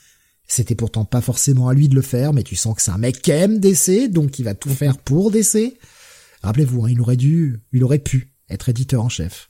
C'était 0.47 0.75
pourtant 0.75 1.05
pas 1.05 1.21
forcément 1.21 1.69
à 1.69 1.75
lui 1.75 1.89
de 1.89 1.95
le 1.95 2.03
faire, 2.03 2.33
mais 2.33 2.43
tu 2.43 2.57
sens 2.57 2.75
que 2.75 2.83
c'est 2.83 2.91
un 2.91 2.99
mec 2.99 3.23
qui 3.23 3.31
aime 3.31 3.59
DC, 3.59 4.11
donc 4.11 4.39
il 4.39 4.45
va 4.45 4.55
tout 4.55 4.69
faire 4.69 4.99
pour 4.99 5.31
DC. 5.31 5.79
Rappelez-vous, 6.43 6.85
hein, 6.85 6.91
il 6.91 7.01
aurait 7.01 7.17
dû, 7.17 7.61
il 7.73 7.85
aurait 7.85 7.99
pu 7.99 8.35
être 8.51 8.69
éditeur 8.69 9.03
en 9.03 9.09
chef. 9.09 9.49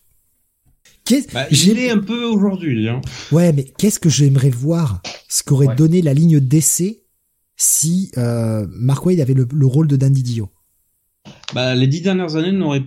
Bah, 1.33 1.47
il 1.51 1.91
un 1.91 1.99
peu 1.99 2.25
aujourd'hui. 2.25 2.89
Hein. 2.89 3.01
Ouais, 3.33 3.53
mais 3.53 3.65
qu'est-ce 3.65 3.99
que 3.99 4.09
j'aimerais 4.09 4.51
voir 4.51 5.03
ce 5.29 5.43
qu'aurait 5.43 5.75
donné 5.75 6.01
la 6.01 6.15
ligne 6.15 6.41
DC 6.41 7.03
si 7.57 8.11
euh, 8.17 8.67
Mark 8.71 9.05
Wade 9.05 9.21
avait 9.21 9.35
le, 9.35 9.67
rôle 9.67 9.89
de 9.89 9.97
Dandy 9.97 10.23
Dio? 10.23 10.49
Bah, 11.55 11.75
les 11.75 11.87
dix 11.87 12.01
dernières 12.01 12.37
années 12.37 12.53
n'auraient 12.53 12.85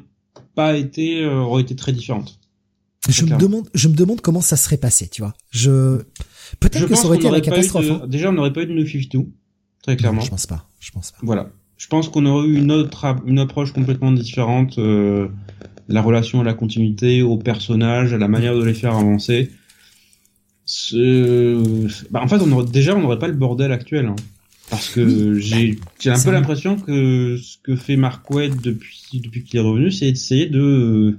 pas 0.56 0.76
été, 0.76 1.24
euh, 1.24 1.40
auraient 1.40 1.62
été 1.62 1.76
très 1.76 1.92
différentes. 1.92 2.40
Je 3.08 3.24
me 3.24 3.38
demande, 3.38 3.70
je 3.76 3.88
me 3.88 3.96
demande 3.96 4.22
comment 4.22 4.42
ça 4.42 4.58
serait 4.58 4.78
passé, 4.78 5.08
tu 5.08 5.22
vois. 5.22 5.36
Je 5.52 6.02
peut-être 6.60 6.88
que 6.88 6.96
ça 6.96 7.06
aurait 7.06 7.18
été 7.18 7.30
la 7.30 7.42
catastrophe. 7.42 7.86
Hein. 7.90 8.08
Déjà, 8.08 8.30
on 8.30 8.34
n'aurait 8.34 8.54
pas 8.54 8.64
eu 8.64 8.66
de 8.66 8.74
New 8.74 8.86
52, 8.86 9.28
très 9.84 9.96
clairement. 9.96 10.22
je 10.22 10.30
pense 10.30 10.48
pas. 10.48 10.68
Je 10.80 10.92
pense 10.92 11.12
pas. 11.12 11.20
Voilà. 11.22 11.50
Je 11.78 11.88
pense 11.88 12.10
qu'on 12.10 12.26
aurait 12.26 12.48
eu 12.48 12.58
une 12.58 12.72
autre 12.72 13.06
une 13.28 13.38
approche 13.38 13.74
complètement 13.74 14.12
différente. 14.12 14.80
Euh, 14.80 15.28
la 15.88 16.02
relation 16.02 16.42
à 16.42 16.44
la 16.44 16.56
continuité, 16.56 17.22
aux 17.22 17.38
personnages, 17.38 18.14
à 18.14 18.18
la 18.18 18.28
manière 18.28 18.56
de 18.56 18.64
les 18.64 18.74
faire 18.74 18.96
avancer. 18.96 19.52
Bah, 22.10 22.22
en 22.24 22.28
fait, 22.28 22.42
on 22.42 22.52
aurait, 22.52 22.66
déjà, 22.66 22.96
on 22.96 23.02
n'aurait 23.02 23.20
pas 23.20 23.28
le 23.28 23.36
bordel 23.36 23.72
actuel. 23.72 24.08
Hein. 24.08 24.16
Parce 24.70 24.90
que 24.90 25.40
j'ai 25.40 25.80
j'ai 26.00 26.10
un 26.10 26.20
peu 26.20 26.32
l'impression 26.32 26.78
que 26.78 27.38
ce 27.38 27.58
que 27.64 27.76
fait 27.76 27.96
Mark 27.96 28.30
Wade 28.30 28.60
depuis 28.62 29.22
depuis 29.22 29.44
qu'il 29.44 29.60
est 29.60 29.64
revenu, 29.64 29.92
c'est 29.92 30.08
essayer 30.08 30.48
de 30.48 31.18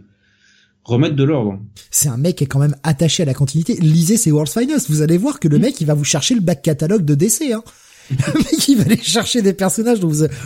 remettre 0.85 1.17
de 1.17 1.25
l'ordre. 1.25 1.59
C'est 1.91 2.09
un 2.09 2.17
mec 2.17 2.37
qui 2.37 2.45
est 2.45 2.47
quand 2.47 2.59
même 2.59 2.77
attaché 2.83 3.23
à 3.23 3.27
la 3.27 3.35
continuité. 3.35 3.75
Lisez 3.77 4.17
ses 4.17 4.31
World's 4.31 4.53
Finest, 4.53 4.89
vous 4.89 5.03
allez 5.03 5.19
voir 5.19 5.41
que 5.41 5.49
le 5.49 5.59
mm. 5.59 5.63
mec, 5.63 5.81
il 5.81 5.87
va 5.87 5.95
vous 5.95 6.05
chercher 6.05 6.35
le 6.35 6.41
back 6.41 6.63
catalogue 6.63 7.05
de 7.05 7.15
DC. 7.15 7.53
Hein. 7.53 7.63
le 8.11 8.39
mec, 8.39 8.69
il 8.69 8.77
va 8.77 8.85
aller 8.85 9.03
chercher 9.03 9.43
des 9.43 9.53
personnages 9.53 9.99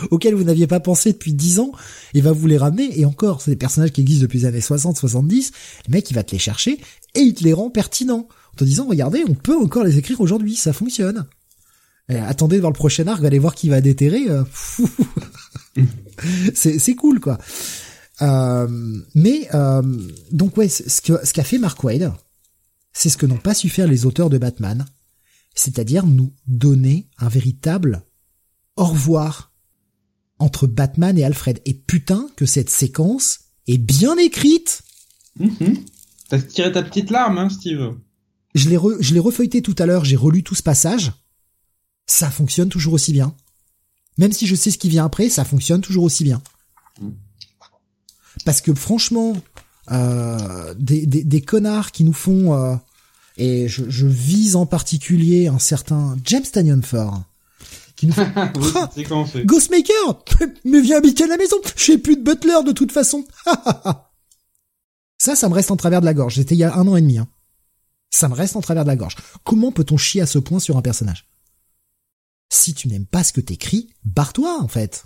auxquels 0.09 0.33
vous 0.33 0.43
n'aviez 0.43 0.65
pas 0.65 0.79
pensé 0.79 1.11
depuis 1.11 1.33
10 1.33 1.59
ans, 1.59 1.71
il 2.13 2.23
va 2.23 2.31
vous 2.31 2.47
les 2.47 2.57
ramener, 2.57 2.99
et 2.99 3.05
encore, 3.05 3.41
c'est 3.41 3.51
des 3.51 3.57
personnages 3.57 3.91
qui 3.91 4.01
existent 4.01 4.23
depuis 4.23 4.39
les 4.39 4.45
années 4.45 4.61
60, 4.61 4.97
70, 4.97 5.51
le 5.87 5.91
mec, 5.91 6.09
il 6.09 6.15
va 6.15 6.23
te 6.23 6.31
les 6.31 6.39
chercher, 6.39 6.79
et 7.13 7.19
il 7.19 7.35
te 7.35 7.43
les 7.43 7.53
rend 7.53 7.69
pertinents, 7.69 8.27
en 8.53 8.55
te 8.55 8.63
disant, 8.63 8.87
regardez, 8.89 9.23
on 9.29 9.35
peut 9.35 9.55
encore 9.55 9.83
les 9.83 9.99
écrire 9.99 10.21
aujourd'hui, 10.21 10.55
ça 10.55 10.73
fonctionne. 10.73 11.27
Attendez 12.09 12.59
dans 12.59 12.69
le 12.69 12.73
prochain 12.73 13.07
arc, 13.07 13.23
allez 13.23 13.39
voir 13.39 13.55
qui 13.55 13.69
va 13.69 13.81
déterrer. 13.81 14.29
Euh, 14.29 14.43
c'est 16.53 16.95
cool, 16.95 17.19
quoi. 17.19 17.37
Euh, 18.21 18.67
mais 19.15 19.47
euh, 19.53 19.81
donc 20.31 20.57
ouais, 20.57 20.69
ce 20.69 21.01
que 21.01 21.25
ce 21.25 21.33
qu'a 21.33 21.43
fait 21.43 21.57
Mark 21.57 21.83
Wade, 21.83 22.13
c'est 22.93 23.09
ce 23.09 23.17
que 23.17 23.25
n'ont 23.25 23.37
pas 23.37 23.53
su 23.53 23.69
faire 23.69 23.87
les 23.87 24.05
auteurs 24.05 24.29
de 24.29 24.37
Batman, 24.37 24.85
c'est-à-dire 25.55 26.05
nous 26.05 26.33
donner 26.47 27.09
un 27.17 27.29
véritable 27.29 28.03
au 28.75 28.85
revoir 28.85 29.51
entre 30.37 30.67
Batman 30.67 31.17
et 31.17 31.23
Alfred. 31.23 31.61
Et 31.65 31.73
putain 31.73 32.27
que 32.35 32.45
cette 32.45 32.69
séquence 32.69 33.39
est 33.67 33.79
bien 33.79 34.17
écrite. 34.17 34.81
Mm-hmm. 35.39 35.77
T'as 36.29 36.41
tiré 36.41 36.71
ta 36.71 36.83
petite 36.83 37.09
larme, 37.09 37.37
hein, 37.37 37.49
Steve. 37.49 37.95
Je 38.53 38.69
l'ai 38.69 38.77
je 38.99 39.13
l'ai 39.13 39.19
refeuilleté 39.19 39.61
tout 39.61 39.75
à 39.79 39.85
l'heure, 39.85 40.05
j'ai 40.05 40.15
relu 40.15 40.43
tout 40.43 40.55
ce 40.55 40.63
passage. 40.63 41.11
Ça 42.11 42.29
fonctionne 42.29 42.67
toujours 42.67 42.91
aussi 42.91 43.13
bien. 43.13 43.33
Même 44.17 44.33
si 44.33 44.45
je 44.45 44.53
sais 44.53 44.69
ce 44.69 44.77
qui 44.77 44.89
vient 44.89 45.05
après, 45.05 45.29
ça 45.29 45.45
fonctionne 45.45 45.79
toujours 45.79 46.03
aussi 46.03 46.25
bien. 46.25 46.41
Parce 48.43 48.59
que 48.59 48.73
franchement, 48.73 49.33
euh, 49.93 50.73
des, 50.77 51.05
des, 51.05 51.23
des, 51.23 51.41
connards 51.41 51.93
qui 51.93 52.03
nous 52.03 52.11
font 52.11 52.53
euh, 52.53 52.75
et 53.37 53.69
je, 53.69 53.89
je, 53.89 54.05
vise 54.05 54.57
en 54.57 54.65
particulier 54.65 55.47
un 55.47 55.57
certain 55.57 56.17
James 56.25 56.43
Tanyon 56.43 56.81
Ford 56.81 57.23
qui 57.95 58.07
nous 58.07 58.13
fait 59.33 59.45
Ghostmaker 59.45 60.23
mais 60.65 60.81
viens 60.81 60.97
habiter 60.97 61.23
à 61.23 61.27
la 61.27 61.37
maison 61.37 61.57
j'ai 61.75 61.97
plus 61.97 62.17
de 62.17 62.23
butler 62.23 62.59
de 62.65 62.73
toute 62.73 62.91
façon 62.91 63.25
ça 65.17 65.35
ça 65.35 65.49
me 65.49 65.53
reste 65.53 65.71
en 65.71 65.77
travers 65.77 66.01
de 66.01 66.05
la 66.05 66.13
gorge 66.13 66.35
c'était 66.35 66.55
il 66.55 66.59
y 66.59 66.63
a 66.63 66.75
un 66.75 66.87
an 66.87 66.95
et 66.95 67.01
demi 67.01 67.17
hein. 67.17 67.27
ça 68.11 68.29
me 68.29 68.35
reste 68.35 68.55
en 68.55 68.61
travers 68.61 68.83
de 68.83 68.89
la 68.89 68.95
gorge 68.95 69.15
comment 69.43 69.71
peut-on 69.71 69.97
chier 69.97 70.21
à 70.21 70.27
ce 70.27 70.37
point 70.37 70.59
sur 70.59 70.77
un 70.77 70.81
personnage? 70.81 71.30
Si 72.51 72.75
tu 72.75 72.87
n'aimes 72.87 73.07
pas 73.07 73.23
ce 73.23 73.33
que 73.33 73.41
t'écris 73.41 73.89
barre-toi 74.03 74.61
en 74.61 74.67
fait 74.67 75.05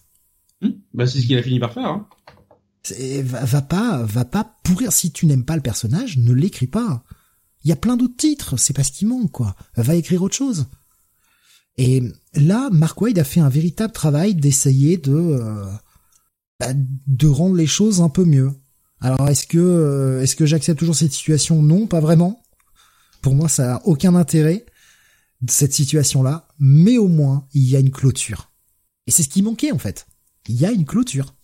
hmm. 0.61 0.71
bah 0.93 1.07
c'est 1.07 1.21
ce 1.21 1.27
qu'il 1.27 1.37
a 1.37 1.43
fini 1.43 1.59
par 1.59 1.73
faire 1.73 1.85
hein. 1.85 2.07
Va, 3.23 3.43
va, 3.43 3.61
pas, 3.63 4.03
va 4.03 4.25
pas 4.25 4.57
pourrir. 4.63 4.91
Si 4.91 5.11
tu 5.11 5.25
n'aimes 5.25 5.43
pas 5.43 5.55
le 5.55 5.61
personnage, 5.63 6.17
ne 6.17 6.33
l'écris 6.33 6.67
pas. 6.67 7.03
Il 7.63 7.69
y 7.69 7.71
a 7.71 7.75
plein 7.75 7.97
d'autres 7.97 8.15
titres, 8.15 8.57
c'est 8.57 8.75
pas 8.75 8.83
ce 8.83 8.91
qui 8.91 9.07
manque, 9.07 9.31
quoi. 9.31 9.55
Va 9.75 9.95
écrire 9.95 10.21
autre 10.21 10.35
chose. 10.35 10.67
Et 11.77 12.03
là, 12.35 12.69
Mark 12.71 13.01
Wade 13.01 13.17
a 13.19 13.23
fait 13.23 13.39
un 13.39 13.49
véritable 13.49 13.91
travail 13.91 14.35
d'essayer 14.35 14.97
de 14.97 15.13
euh, 15.13 15.65
bah, 16.59 16.73
de 16.73 17.27
rendre 17.27 17.55
les 17.55 17.67
choses 17.67 18.01
un 18.01 18.09
peu 18.09 18.23
mieux. 18.23 18.51
Alors 19.01 19.27
est-ce 19.27 19.45
que 19.45 19.57
euh, 19.57 20.21
est-ce 20.21 20.35
que 20.35 20.45
j'accepte 20.45 20.79
toujours 20.79 20.95
cette 20.95 21.11
situation? 21.11 21.61
Non, 21.61 21.87
pas 21.87 21.99
vraiment. 21.99 22.43
Pour 23.21 23.35
moi, 23.35 23.49
ça 23.49 23.75
a 23.75 23.81
aucun 23.85 24.15
intérêt 24.15 24.65
cette 25.49 25.73
situation-là, 25.73 26.47
mais 26.59 26.97
au 26.97 27.07
moins 27.07 27.47
il 27.53 27.69
y 27.69 27.75
a 27.75 27.79
une 27.79 27.91
clôture. 27.91 28.51
Et 29.07 29.11
c'est 29.11 29.23
ce 29.23 29.29
qui 29.29 29.41
manquait 29.41 29.71
en 29.71 29.77
fait. 29.77 30.07
Il 30.47 30.59
y 30.59 30.65
a 30.65 30.71
une 30.71 30.85
clôture. 30.85 31.35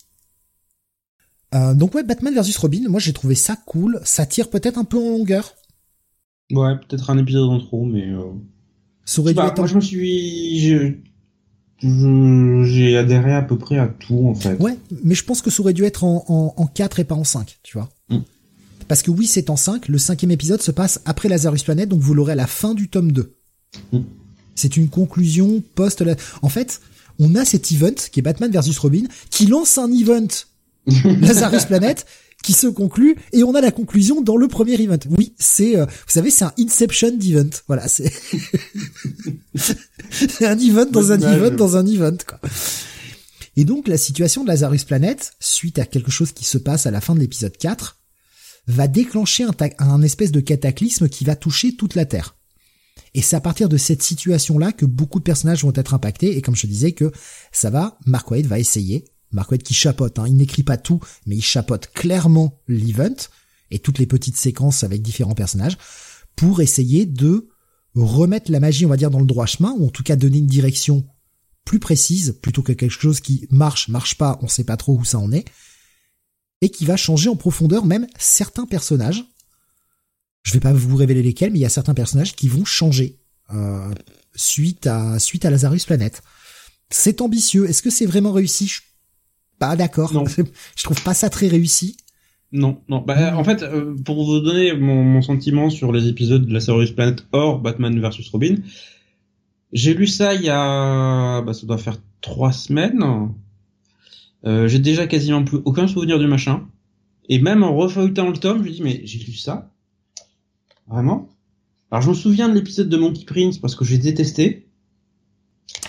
Euh, 1.54 1.74
donc 1.74 1.96
ouais, 1.96 2.04
Batman 2.04 2.34
versus 2.34 2.58
Robin, 2.58 2.88
moi 2.88 3.00
j'ai 3.00 3.14
trouvé 3.14 3.36
ça 3.36 3.56
cool. 3.56 4.00
Ça 4.04 4.26
tire 4.26 4.50
peut-être 4.50 4.78
un 4.78 4.86
peu 4.86 4.98
en 4.98 5.10
longueur. 5.18 5.56
Ouais, 6.52 6.76
peut-être 6.78 7.10
un 7.10 7.18
épisode 7.18 7.50
en 7.50 7.60
trop, 7.60 7.86
mais. 7.86 8.08
Euh... 8.08 8.32
Bah, 9.34 9.54
moi 9.58 9.68
je 9.68 9.76
me 9.76 9.82
suis, 9.82 10.60
j'ai 11.82 12.98
adhéré 12.98 13.34
à 13.34 13.42
peu 13.42 13.58
près 13.58 13.78
à 13.78 13.88
tout 13.88 14.28
en 14.28 14.36
fait. 14.36 14.56
Ouais, 14.56 14.78
mais 15.04 15.16
je 15.16 15.26
pense 15.26 15.42
que 15.42 15.50
ça 15.50 15.62
aurait 15.62 15.74
dû 15.74 15.84
être 15.84 16.04
en, 16.04 16.24
en, 16.28 16.54
en 16.56 16.68
4 16.68 17.00
et 17.00 17.04
pas 17.04 17.16
en 17.16 17.24
5, 17.24 17.60
tu 17.64 17.78
vois. 17.78 17.90
Mm. 18.10 18.20
Parce 18.88 19.02
que 19.02 19.12
oui, 19.12 19.26
c'est 19.26 19.50
en 19.50 19.56
5, 19.56 19.88
le 19.88 19.98
cinquième 19.98 20.32
épisode 20.32 20.62
se 20.62 20.72
passe 20.72 21.02
après 21.06 21.30
Lazarus 21.30 21.64
Planet, 21.64 21.90
donc 21.90 22.02
vous 22.02 22.14
l'aurez 22.14 22.34
à 22.34 22.36
la 22.36 22.48
fin 22.48 22.74
du 22.74 22.90
tome 22.90 23.12
2. 23.12 23.36
C'est 24.56 24.78
une 24.78 24.90
conclusion 24.90 25.64
post... 25.76 26.04
En 26.42 26.50
fait, 26.50 26.82
on 27.20 27.36
a 27.36 27.46
cet 27.46 27.72
event, 27.72 27.96
qui 28.12 28.20
est 28.20 28.24
Batman 28.24 28.52
versus 28.52 28.78
Robin, 28.78 29.04
qui 29.30 29.46
lance 29.46 29.78
un 29.78 29.92
event 29.92 30.28
Lazarus 31.22 31.66
Planet 31.66 32.06
qui 32.44 32.54
se 32.54 32.68
conclut 32.68 33.16
et 33.34 33.44
on 33.44 33.54
a 33.54 33.62
la 33.62 33.72
conclusion 33.72 34.22
dans 34.22 34.38
le 34.38 34.48
premier 34.48 34.74
event. 34.82 34.98
Oui, 35.10 35.34
c'est 35.38 35.78
euh, 35.78 35.86
vous 35.86 35.92
savez 36.08 36.32
c'est 36.32 36.46
un 36.46 36.54
Inception 36.58 37.12
d'event. 37.16 37.50
Voilà, 37.68 37.88
c'est 37.88 38.12
c'est 40.10 40.46
un 40.46 40.58
event 40.58 40.88
dans 40.88 41.12
un 41.12 41.20
event 41.20 41.56
dans 41.56 41.78
un 41.78 41.86
event 41.86 42.18
quoi. 42.26 42.40
Et 43.58 43.66
donc 43.66 43.88
la 43.88 43.98
situation 43.98 44.44
de 44.44 44.48
Lazarus 44.48 44.86
Planet 44.86 45.34
suite 45.40 45.78
à 45.78 45.86
quelque 45.86 46.10
chose 46.10 46.32
qui 46.32 46.46
se 46.46 46.58
passe 46.58 46.88
à 46.88 46.92
la 46.92 47.02
fin 47.02 47.14
de 47.14 47.20
l'épisode 47.20 47.56
4 47.56 47.98
va 48.68 48.88
déclencher 48.88 49.44
un, 49.44 49.54
un 49.80 50.02
espèce 50.02 50.32
de 50.32 50.40
cataclysme 50.40 51.10
qui 51.10 51.26
va 51.26 51.36
toucher 51.36 51.76
toute 51.76 51.96
la 51.96 52.06
Terre. 52.06 52.36
Et 53.14 53.22
c'est 53.22 53.36
à 53.36 53.42
partir 53.42 53.68
de 53.68 53.78
cette 53.78 54.04
situation-là 54.04 54.72
que 54.72 54.86
beaucoup 54.86 55.20
de 55.20 55.24
personnages 55.24 55.64
vont 55.64 55.74
être 55.76 55.94
impactés. 55.94 56.38
Et 56.38 56.42
comme 56.42 56.56
je 56.56 56.68
disais 56.68 56.94
que 56.94 57.12
ça 57.52 57.70
va, 57.70 57.98
Mark 58.06 58.32
va 58.32 58.60
essayer. 58.60 59.06
Mark 59.32 59.58
qui 59.60 59.74
chapote, 59.74 60.20
hein, 60.20 60.26
il 60.28 60.36
n'écrit 60.36 60.64
pas 60.64 60.78
tout, 60.78 61.00
mais 61.26 61.36
il 61.36 61.44
chapote 61.44 61.92
clairement 61.94 62.62
l'event 62.68 63.16
et 63.70 63.80
toutes 63.80 64.00
les 64.00 64.06
petites 64.06 64.38
séquences 64.38 64.84
avec 64.84 65.02
différents 65.02 65.36
personnages 65.36 65.78
pour 66.36 66.62
essayer 66.62 67.06
de 67.06 67.50
remettre 67.96 68.52
la 68.52 68.60
magie, 68.60 68.86
on 68.86 68.90
va 68.90 68.98
dire, 68.98 69.12
dans 69.12 69.20
le 69.20 69.26
droit 69.26 69.46
chemin, 69.46 69.74
ou 69.78 69.88
en 69.88 69.90
tout 69.90 70.04
cas 70.04 70.16
donner 70.16 70.38
une 70.38 70.48
direction 70.48 71.06
plus 71.66 71.80
précise, 71.80 72.38
plutôt 72.42 72.64
que 72.64 72.74
quelque 72.74 72.92
chose 72.92 73.20
qui 73.20 73.48
marche, 73.52 73.88
marche 73.88 74.18
pas, 74.18 74.40
on 74.42 74.48
sait 74.48 74.64
pas 74.64 74.78
trop 74.78 74.98
où 74.98 75.06
ça 75.06 75.20
en 75.20 75.32
est, 75.32 75.46
et 76.62 76.70
qui 76.70 76.86
va 76.86 76.98
changer 76.98 77.30
en 77.30 77.36
profondeur 77.36 77.86
même 77.86 78.08
certains 78.18 78.66
personnages. 78.66 79.24
Je 80.44 80.54
vais 80.54 80.60
pas 80.60 80.74
vous 80.74 80.96
révéler 80.96 81.22
lesquels, 81.24 81.52
mais 81.52 81.60
il 81.60 81.62
y 81.62 81.66
a 81.66 81.70
certains 81.70 81.94
personnages 81.94 82.36
qui 82.36 82.48
vont 82.48 82.66
changer 82.66 83.20
euh, 83.54 83.94
suite 84.36 84.88
à 84.88 85.20
suite 85.20 85.46
à 85.46 85.50
Lazarus 85.50 85.86
Planet. 85.86 86.22
C'est 86.90 87.22
ambitieux. 87.22 87.70
Est-ce 87.70 87.82
que 87.82 87.90
c'est 87.90 88.06
vraiment 88.06 88.32
réussi? 88.32 88.68
Je 88.68 88.74
suis 88.74 88.84
pas 89.60 89.76
d'accord. 89.76 90.12
Je 90.76 90.84
trouve 90.84 91.02
pas 91.04 91.14
ça 91.14 91.30
très 91.30 91.48
réussi. 91.48 91.98
Non, 92.52 92.82
non. 92.90 93.00
Bah, 93.00 93.38
en 93.38 93.44
fait, 93.44 93.64
euh, 93.64 93.96
pour 94.04 94.26
vous 94.26 94.40
donner 94.42 94.74
mon, 94.74 95.04
mon, 95.04 95.22
sentiment 95.22 95.70
sur 95.70 95.94
les 95.94 96.08
épisodes 96.08 96.42
de 96.42 96.48
la 96.48 96.56
Lazarus 96.56 96.92
Planet 96.92 97.26
hors 97.32 97.60
Batman 97.60 97.98
vs 97.98 98.30
Robin, 98.32 98.56
j'ai 99.72 99.94
lu 99.94 100.08
ça 100.08 100.34
il 100.34 100.42
y 100.42 100.50
a, 100.50 101.42
bah, 101.42 101.54
ça 101.54 101.66
doit 101.66 101.78
faire 101.78 101.98
trois 102.20 102.52
semaines. 102.52 103.32
Euh, 104.46 104.68
j'ai 104.68 104.80
déjà 104.80 105.08
quasiment 105.08 105.44
plus 105.44 105.60
aucun 105.66 105.88
souvenir 105.88 106.20
du 106.20 106.28
machin. 106.28 106.68
Et 107.30 107.40
même 107.40 107.64
en 107.64 107.76
refeuilletant 107.76 108.30
le 108.30 108.38
tome, 108.38 108.64
je 108.64 108.70
me 108.70 108.74
dis 108.74 108.82
mais 108.82 109.02
j'ai 109.06 109.20
lu 109.20 109.34
ça 109.34 109.71
Vraiment? 110.92 111.30
Alors 111.90 112.02
je 112.02 112.10
me 112.10 112.14
souviens 112.14 112.50
de 112.50 112.54
l'épisode 112.54 112.90
de 112.90 112.98
Monkey 112.98 113.26
Prince 113.26 113.58
parce 113.58 113.76
que 113.76 113.86
j'ai 113.86 113.98
détesté. 113.98 114.70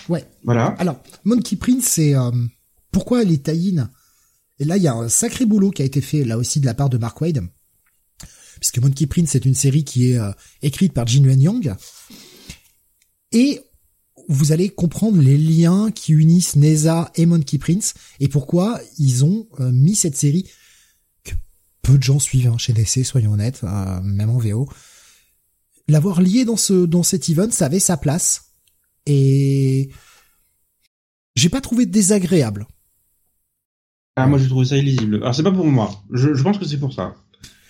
Ouais. 0.09 0.25
Voilà. 0.43 0.67
Alors 0.79 1.01
Monkey 1.23 1.55
Prince, 1.55 1.85
c'est 1.85 2.15
euh, 2.15 2.31
pourquoi 2.91 3.23
les 3.23 3.37
taïnes 3.37 3.89
Et 4.59 4.65
là, 4.65 4.77
il 4.77 4.83
y 4.83 4.87
a 4.87 4.93
un 4.93 5.09
sacré 5.09 5.45
boulot 5.45 5.71
qui 5.71 5.81
a 5.81 5.85
été 5.85 6.01
fait 6.01 6.23
là 6.23 6.37
aussi 6.37 6.59
de 6.59 6.65
la 6.65 6.73
part 6.73 6.89
de 6.89 6.97
Mark 6.97 7.19
Wade, 7.21 7.41
puisque 8.59 8.79
Monkey 8.79 9.07
Prince 9.07 9.29
c'est 9.31 9.45
une 9.45 9.55
série 9.55 9.83
qui 9.83 10.11
est 10.11 10.17
euh, 10.17 10.31
écrite 10.61 10.93
par 10.93 11.07
Jin 11.07 11.23
Yang. 11.27 11.75
Et 13.31 13.61
vous 14.29 14.51
allez 14.51 14.69
comprendre 14.69 15.21
les 15.21 15.37
liens 15.37 15.91
qui 15.91 16.13
unissent 16.13 16.55
Neza 16.55 17.11
et 17.15 17.25
Monkey 17.25 17.57
Prince 17.57 17.93
et 18.19 18.27
pourquoi 18.27 18.79
ils 18.97 19.25
ont 19.25 19.47
euh, 19.59 19.71
mis 19.71 19.95
cette 19.95 20.15
série 20.15 20.49
que 21.23 21.33
peu 21.81 21.97
de 21.97 22.03
gens 22.03 22.19
suivent 22.19 22.47
hein, 22.47 22.57
chez 22.57 22.73
DC, 22.73 23.05
soyons 23.05 23.33
honnêtes, 23.33 23.61
euh, 23.63 24.01
même 24.01 24.29
en 24.29 24.37
VO. 24.37 24.69
L'avoir 25.87 26.21
lié 26.21 26.45
dans 26.45 26.57
ce 26.57 26.85
dans 26.85 27.03
cet 27.03 27.29
event, 27.29 27.51
ça 27.51 27.65
avait 27.65 27.79
sa 27.79 27.97
place 27.97 28.53
et 29.05 29.89
j'ai 31.35 31.49
pas 31.49 31.61
trouvé 31.61 31.85
désagréable. 31.85 32.67
Ah 34.15 34.27
moi 34.27 34.37
j'ai 34.37 34.47
trouvé 34.47 34.65
ça 34.65 34.77
illisible. 34.77 35.17
Alors 35.17 35.35
c'est 35.35 35.43
pas 35.43 35.51
pour 35.51 35.65
moi. 35.65 36.03
Je, 36.11 36.33
je 36.33 36.43
pense 36.43 36.57
que 36.57 36.65
c'est 36.65 36.77
pour 36.77 36.93
ça. 36.93 37.15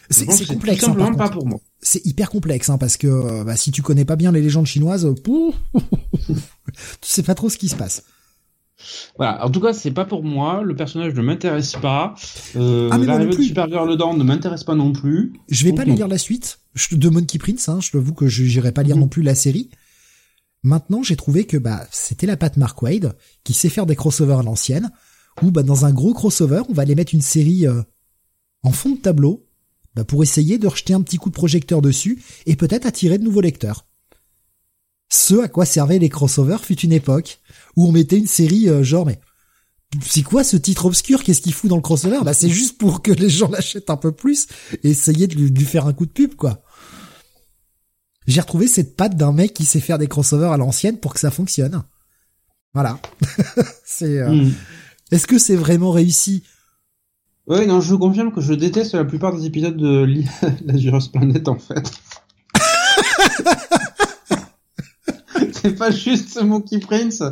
C'est 0.10 0.26
complexe. 0.46 0.84
Tout 0.84 0.92
hein, 1.00 1.14
pas 1.14 1.30
pour 1.30 1.48
moi 1.48 1.60
c'est 1.84 2.06
hyper 2.06 2.30
complexe 2.30 2.70
hein, 2.70 2.78
parce 2.78 2.98
que 2.98 3.08
euh, 3.08 3.44
bah, 3.44 3.56
si 3.56 3.72
tu 3.72 3.82
connais 3.82 4.06
pas 4.06 4.16
bien 4.16 4.32
les 4.32 4.42
légendes 4.42 4.66
chinoises, 4.66 5.08
tu 5.26 6.34
sais 7.02 7.24
pas 7.24 7.36
trop 7.36 7.50
ce 7.50 7.58
qui 7.58 7.70
se 7.70 7.76
passe. 7.76 8.04
Voilà. 9.18 9.46
En 9.46 9.50
tout 9.50 9.60
cas, 9.60 9.74
c'est 9.74 9.92
pas 9.92 10.06
pour 10.06 10.24
moi. 10.24 10.62
Le 10.64 10.76
personnage 10.76 11.14
ne 11.14 11.22
m'intéresse 11.22 11.74
pas. 11.74 12.16
Euh, 12.56 12.90
ah, 12.92 12.98
L'arrivée 12.98 13.36
de 13.36 13.42
Supergirl 13.42 13.90
dedans 13.90 14.14
ne 14.14 14.24
m'intéresse 14.24 14.64
pas 14.64 14.76
non 14.76 14.92
plus. 14.92 15.34
Je 15.50 15.64
vais 15.66 15.74
pas 15.74 15.86
lire 15.86 16.08
la 16.08 16.18
suite 16.18 16.60
de 16.92 17.10
Monkey 17.10 17.38
Prince. 17.38 17.70
Hein, 17.70 17.80
je 17.82 17.92
t'avoue 17.92 18.14
que 18.14 18.28
je 18.28 18.44
n'irai 18.44 18.72
pas 18.72 18.84
lire 18.84 18.96
mhm. 18.96 19.02
non 19.02 19.08
plus 19.08 19.24
la 19.24 19.36
série. 19.36 19.70
Maintenant, 20.64 21.04
j'ai 21.04 21.18
trouvé 21.18 21.46
que 21.46 21.58
bah 21.58 21.86
c'était 21.92 22.26
la 22.26 22.38
patte 22.38 22.58
Mark 22.58 22.82
Wade 22.82 23.18
qui 23.44 23.54
sait 23.54 23.70
faire 23.70 23.86
des 23.86 23.96
crossovers 23.96 24.40
à 24.40 24.44
l'ancienne. 24.44 24.92
Ou 25.42 25.52
bah 25.52 25.64
dans 25.64 25.86
un 25.86 25.92
gros 25.92 26.14
crossover, 26.14 26.62
on 26.70 26.74
va 26.74 26.84
aller 26.84 26.96
mettre 26.96 27.14
une 27.14 27.22
série 27.22 27.68
euh, 27.68 27.82
en 28.62 28.72
fond 28.72 28.92
de 28.92 29.00
tableau 29.00 29.46
bah 29.96 30.04
pour 30.04 30.24
essayer 30.24 30.58
de 30.58 30.68
rejeter 30.68 30.94
un 30.94 31.02
petit 31.02 31.18
coup 31.18 31.30
de 31.30 31.36
projecteur 31.36 31.82
dessus 31.82 32.22
et 32.46 32.56
peut-être 32.56 32.86
attirer 32.86 33.18
de 33.18 33.24
nouveaux 33.24 33.42
lecteurs. 33.42 33.86
Ce 35.10 35.36
à 35.42 35.48
quoi 35.48 35.66
servaient 35.66 36.00
les 36.00 36.10
crossovers 36.10 36.64
fut 36.64 36.80
une 36.80 36.92
époque 36.92 37.40
où 37.76 37.88
on 37.88 37.92
mettait 37.92 38.18
une 38.18 38.28
série 38.28 38.70
euh, 38.70 38.84
genre 38.84 39.06
mais 39.06 39.20
c'est 40.02 40.24
quoi 40.24 40.44
ce 40.44 40.58
titre 40.58 40.86
obscur? 40.86 41.24
Qu'est-ce 41.24 41.42
qu'il 41.42 41.54
fout 41.54 41.70
dans 41.70 41.76
le 41.76 41.82
crossover? 41.82 42.20
Bah 42.24 42.34
c'est 42.34 42.50
juste 42.50 42.78
pour 42.78 43.02
que 43.02 43.12
les 43.12 43.30
gens 43.30 43.48
l'achètent 43.52 43.90
un 43.90 43.98
peu 43.98 44.12
plus 44.12 44.48
et 44.84 44.90
essayer 44.90 45.28
de 45.28 45.36
lui, 45.36 45.66
faire 45.66 45.88
un 45.88 45.94
coup 45.94 46.06
de 46.06 46.12
pub 46.12 46.36
quoi. 46.36 46.64
J'ai 48.26 48.42
retrouvé 48.42 48.68
cette 48.68 48.96
patte 48.96 49.18
d'un 49.18 49.34
mec 49.34 49.54
qui 49.54 49.66
sait 49.66 49.82
faire 49.82 49.98
des 49.98 50.08
crossovers 50.08 50.52
à 50.52 50.58
l'ancienne 50.58 50.98
pour 50.98 51.14
que 51.14 51.20
ça 51.20 51.30
fonctionne. 51.30 51.84
Voilà. 52.74 53.00
c'est. 53.86 54.20
Euh, 54.20 54.32
hmm. 54.32 54.54
Est-ce 55.12 55.28
que 55.28 55.38
c'est 55.38 55.58
vraiment 55.58 55.92
réussi? 55.92 56.44
Oui, 57.46 57.68
non, 57.68 57.82
je 57.82 57.90
vous 57.92 58.00
confirme 58.00 58.32
que 58.32 58.40
je 58.40 58.54
déteste 58.54 58.94
la 58.94 59.04
plupart 59.04 59.36
des 59.36 59.46
épisodes 59.46 59.76
de 59.76 60.08
Lazarus 60.66 61.08
Planet, 61.12 61.48
en 61.50 61.60
fait. 61.60 61.92
C'est 65.64 65.76
pas 65.76 65.92
juste 65.92 66.42
Monkey 66.44 66.80
Prince. 66.80 67.24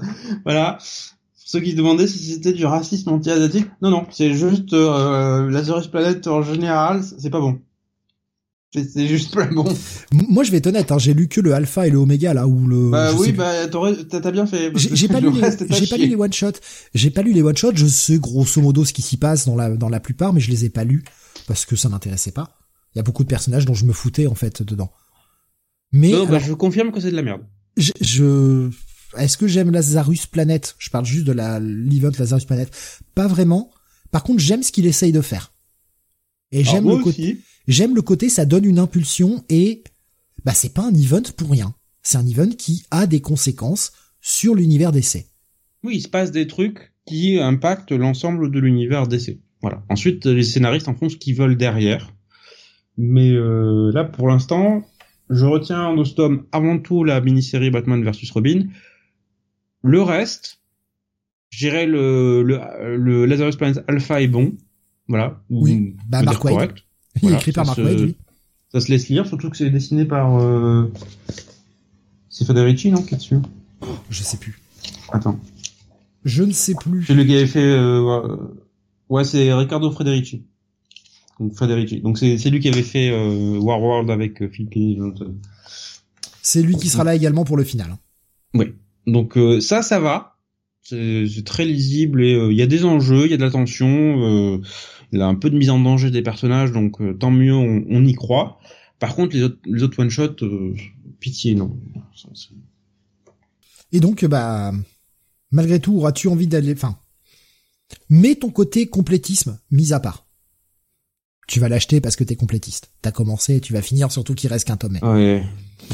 Voilà. 0.43 0.77
Pour 0.77 1.47
ceux 1.47 1.59
qui 1.59 1.73
demandaient 1.73 2.07
si 2.07 2.19
c'était 2.19 2.53
du 2.53 2.65
racisme 2.65 3.09
anti-asiatique. 3.09 3.67
Non, 3.81 3.89
non, 3.89 4.05
c'est 4.11 4.33
juste 4.33 4.73
euh, 4.73 5.49
Lazarus 5.49 5.87
Planet 5.87 6.25
en 6.27 6.41
général, 6.41 7.03
c'est 7.03 7.29
pas 7.29 7.41
bon. 7.41 7.59
C'est 8.73 9.05
juste 9.05 9.33
pas 9.33 9.47
bon. 9.47 9.65
Moi, 10.13 10.45
je 10.45 10.51
vais 10.51 10.59
être 10.59 10.67
honnête, 10.67 10.93
hein, 10.93 10.97
j'ai 10.97 11.13
lu 11.13 11.27
que 11.27 11.41
le 11.41 11.53
alpha 11.53 11.87
et 11.87 11.89
le 11.89 11.97
oméga 11.97 12.33
là 12.33 12.47
où 12.47 12.67
le. 12.67 12.89
Bah 12.89 13.11
oui, 13.17 13.33
bah 13.33 13.67
t'as 13.67 14.31
bien 14.31 14.45
fait. 14.45 14.71
J'ai 14.75 15.09
pas, 15.09 15.19
lu 15.19 15.29
les, 15.29 15.41
j'ai 15.69 15.87
pas 15.87 15.97
lu 15.97 16.07
les 16.07 16.15
one 16.15 16.31
shots. 16.31 16.51
J'ai 16.93 17.09
pas 17.09 17.21
lu 17.21 17.33
les 17.33 17.41
one 17.41 17.57
shots. 17.57 17.75
Je 17.75 17.85
sais 17.85 18.17
grosso 18.17 18.61
modo 18.61 18.85
ce 18.85 18.93
qui 18.93 19.01
s'y 19.01 19.17
passe 19.17 19.45
dans 19.45 19.57
la 19.57 19.75
dans 19.75 19.89
la 19.89 19.99
plupart, 19.99 20.31
mais 20.31 20.39
je 20.39 20.49
les 20.49 20.63
ai 20.63 20.69
pas 20.69 20.85
lus 20.85 21.03
parce 21.47 21.65
que 21.65 21.75
ça 21.75 21.89
m'intéressait 21.89 22.31
pas. 22.31 22.59
Il 22.95 22.97
y 22.97 23.01
a 23.01 23.03
beaucoup 23.03 23.23
de 23.23 23.29
personnages 23.29 23.65
dont 23.65 23.73
je 23.73 23.83
me 23.83 23.91
foutais 23.91 24.27
en 24.27 24.35
fait 24.35 24.63
dedans. 24.63 24.91
Mais 25.91 26.13
bah, 26.25 26.39
je 26.39 26.53
confirme 26.53 26.93
que 26.93 27.01
c'est 27.01 27.11
de 27.11 27.15
la 27.17 27.23
merde. 27.23 27.41
Je, 27.77 27.91
je... 28.01 28.69
est-ce 29.17 29.37
que 29.37 29.47
j'aime 29.47 29.71
Lazarus 29.71 30.25
Planet 30.25 30.75
Je 30.77 30.89
parle 30.89 31.05
juste 31.05 31.25
de 31.25 31.31
la 31.31 31.59
l'event 31.59 32.11
Lazarus 32.17 32.45
Planet. 32.45 32.71
Pas 33.15 33.27
vraiment. 33.27 33.71
Par 34.11 34.23
contre, 34.23 34.39
j'aime 34.39 34.63
ce 34.63 34.71
qu'il 34.71 34.85
essaye 34.85 35.11
de 35.11 35.21
faire. 35.21 35.53
Et 36.51 36.63
j'aime 36.63 36.87
le 36.87 36.97
côté 36.97 37.39
J'aime 37.67 37.95
le 37.95 38.01
côté 38.01 38.29
ça 38.29 38.45
donne 38.45 38.65
une 38.65 38.79
impulsion 38.79 39.43
et 39.47 39.83
bah 40.43 40.53
c'est 40.53 40.73
pas 40.73 40.83
un 40.83 40.93
event 40.93 41.21
pour 41.37 41.51
rien. 41.51 41.73
C'est 42.01 42.17
un 42.17 42.27
event 42.27 42.49
qui 42.49 42.83
a 42.91 43.05
des 43.05 43.21
conséquences 43.21 43.91
sur 44.19 44.55
l'univers 44.55 44.91
d'essai. 44.91 45.27
Oui, 45.83 45.97
il 45.97 46.01
se 46.01 46.07
passe 46.07 46.31
des 46.31 46.47
trucs 46.47 46.93
qui 47.05 47.39
impactent 47.39 47.91
l'ensemble 47.91 48.51
de 48.51 48.59
l'univers 48.59 49.07
d'essai. 49.07 49.39
Voilà. 49.61 49.83
Ensuite, 49.89 50.25
les 50.25 50.43
scénaristes 50.43 50.87
en 50.87 50.95
font 50.95 51.09
ce 51.09 51.17
qu'ils 51.17 51.35
veulent 51.35 51.57
derrière. 51.57 52.13
Mais 52.97 53.29
euh, 53.29 53.91
là, 53.93 54.03
pour 54.03 54.27
l'instant, 54.27 54.83
je 55.31 55.45
retiens 55.45 55.95
ce 56.03 56.13
tome 56.13 56.43
avant 56.51 56.77
tout 56.77 57.03
la 57.03 57.21
mini-série 57.21 57.71
Batman 57.71 58.03
vs 58.03 58.31
Robin. 58.33 58.67
Le 59.81 60.01
reste, 60.01 60.59
j'irai 61.49 61.85
le, 61.87 62.43
le, 62.43 62.97
le 62.97 63.25
Lazarus 63.25 63.55
Planet 63.55 63.83
Alpha 63.87 64.21
est 64.21 64.27
bon. 64.27 64.53
Voilà. 65.07 65.41
Oui, 65.49 65.95
bah, 66.07 66.21
correct. 66.39 66.85
Il 67.21 67.31
est 67.31 67.35
écrit 67.35 67.51
par 67.51 67.65
Mark 67.65 67.79
oui. 67.79 68.15
Ça 68.71 68.79
se 68.79 68.89
laisse 68.89 69.09
lire, 69.09 69.27
surtout 69.27 69.49
que 69.49 69.57
c'est 69.57 69.69
dessiné 69.69 70.05
par... 70.05 70.39
Euh... 70.39 70.91
C'est 72.29 72.45
Federici, 72.45 72.89
non, 72.89 73.01
qui 73.01 73.15
est 73.15 73.17
dessus 73.17 73.39
Je 74.09 74.23
sais 74.23 74.37
plus. 74.37 74.61
Attends. 75.11 75.37
Je 76.23 76.43
ne 76.43 76.53
sais 76.53 76.75
plus. 76.75 77.03
C'est 77.03 77.13
lui 77.13 77.25
qui 77.25 77.35
avait 77.35 77.47
fait... 77.47 77.59
Euh... 77.59 78.37
Ouais, 79.09 79.25
c'est 79.25 79.53
Riccardo 79.53 79.91
Federici. 79.91 80.45
Donc 81.41 81.57
Federici. 81.57 81.99
Donc 81.99 82.17
c'est 82.17 82.49
lui 82.49 82.59
qui 82.59 82.69
avait 82.69 82.83
fait 82.83 83.09
euh, 83.11 83.59
War 83.59 83.81
World 83.81 84.09
avec 84.09 84.41
euh, 84.41 84.49
Phil 84.49 84.69
Kenny. 84.69 84.97
C'est 86.41 86.61
lui 86.61 86.75
qui 86.75 86.87
sera 86.87 87.03
là 87.03 87.15
également 87.15 87.43
pour 87.43 87.57
le 87.57 87.63
final. 87.63 87.97
Oui. 88.53 88.73
Donc 89.07 89.37
euh, 89.37 89.59
ça, 89.59 89.81
ça 89.81 89.99
va. 89.99 90.37
C'est 90.83 91.45
très 91.45 91.65
lisible 91.65 92.23
et 92.23 92.33
il 92.33 92.57
y 92.57 92.61
a 92.61 92.67
des 92.67 92.85
enjeux, 92.85 93.25
il 93.25 93.31
y 93.31 93.33
a 93.33 93.37
de 93.37 93.43
la 93.43 93.51
tension 93.51 94.59
il 95.11 95.21
a 95.21 95.27
un 95.27 95.35
peu 95.35 95.49
de 95.49 95.57
mise 95.57 95.69
en 95.69 95.79
danger 95.79 96.09
des 96.09 96.21
personnages, 96.21 96.71
donc 96.71 97.01
euh, 97.01 97.13
tant 97.13 97.31
mieux, 97.31 97.53
on, 97.53 98.05
y 98.05 98.13
croit. 98.13 98.59
Par 98.99 99.15
contre, 99.15 99.35
les 99.35 99.43
autres, 99.43 99.59
les 99.65 99.83
autres 99.83 99.99
one 99.99 100.09
shot, 100.09 100.35
euh, 100.41 100.73
pitié, 101.19 101.55
non. 101.55 101.77
Et 103.91 103.99
donc, 103.99 104.23
bah, 104.25 104.71
malgré 105.51 105.79
tout, 105.79 105.97
auras-tu 105.97 106.27
envie 106.29 106.47
d'aller, 106.47 106.73
enfin, 106.73 106.97
mets 108.09 108.35
ton 108.35 108.49
côté 108.49 108.87
complétisme 108.87 109.59
mis 109.69 109.91
à 109.91 109.99
part. 109.99 110.25
Tu 111.51 111.59
vas 111.59 111.67
l'acheter 111.67 111.99
parce 111.99 112.15
que 112.15 112.23
t'es 112.23 112.37
complétiste. 112.37 112.91
T'as 113.01 113.11
commencé, 113.11 113.59
tu 113.59 113.73
vas 113.73 113.81
finir, 113.81 114.09
surtout 114.09 114.35
qu'il 114.35 114.49
reste 114.49 114.65
qu'un 114.65 114.77
tome. 114.77 114.99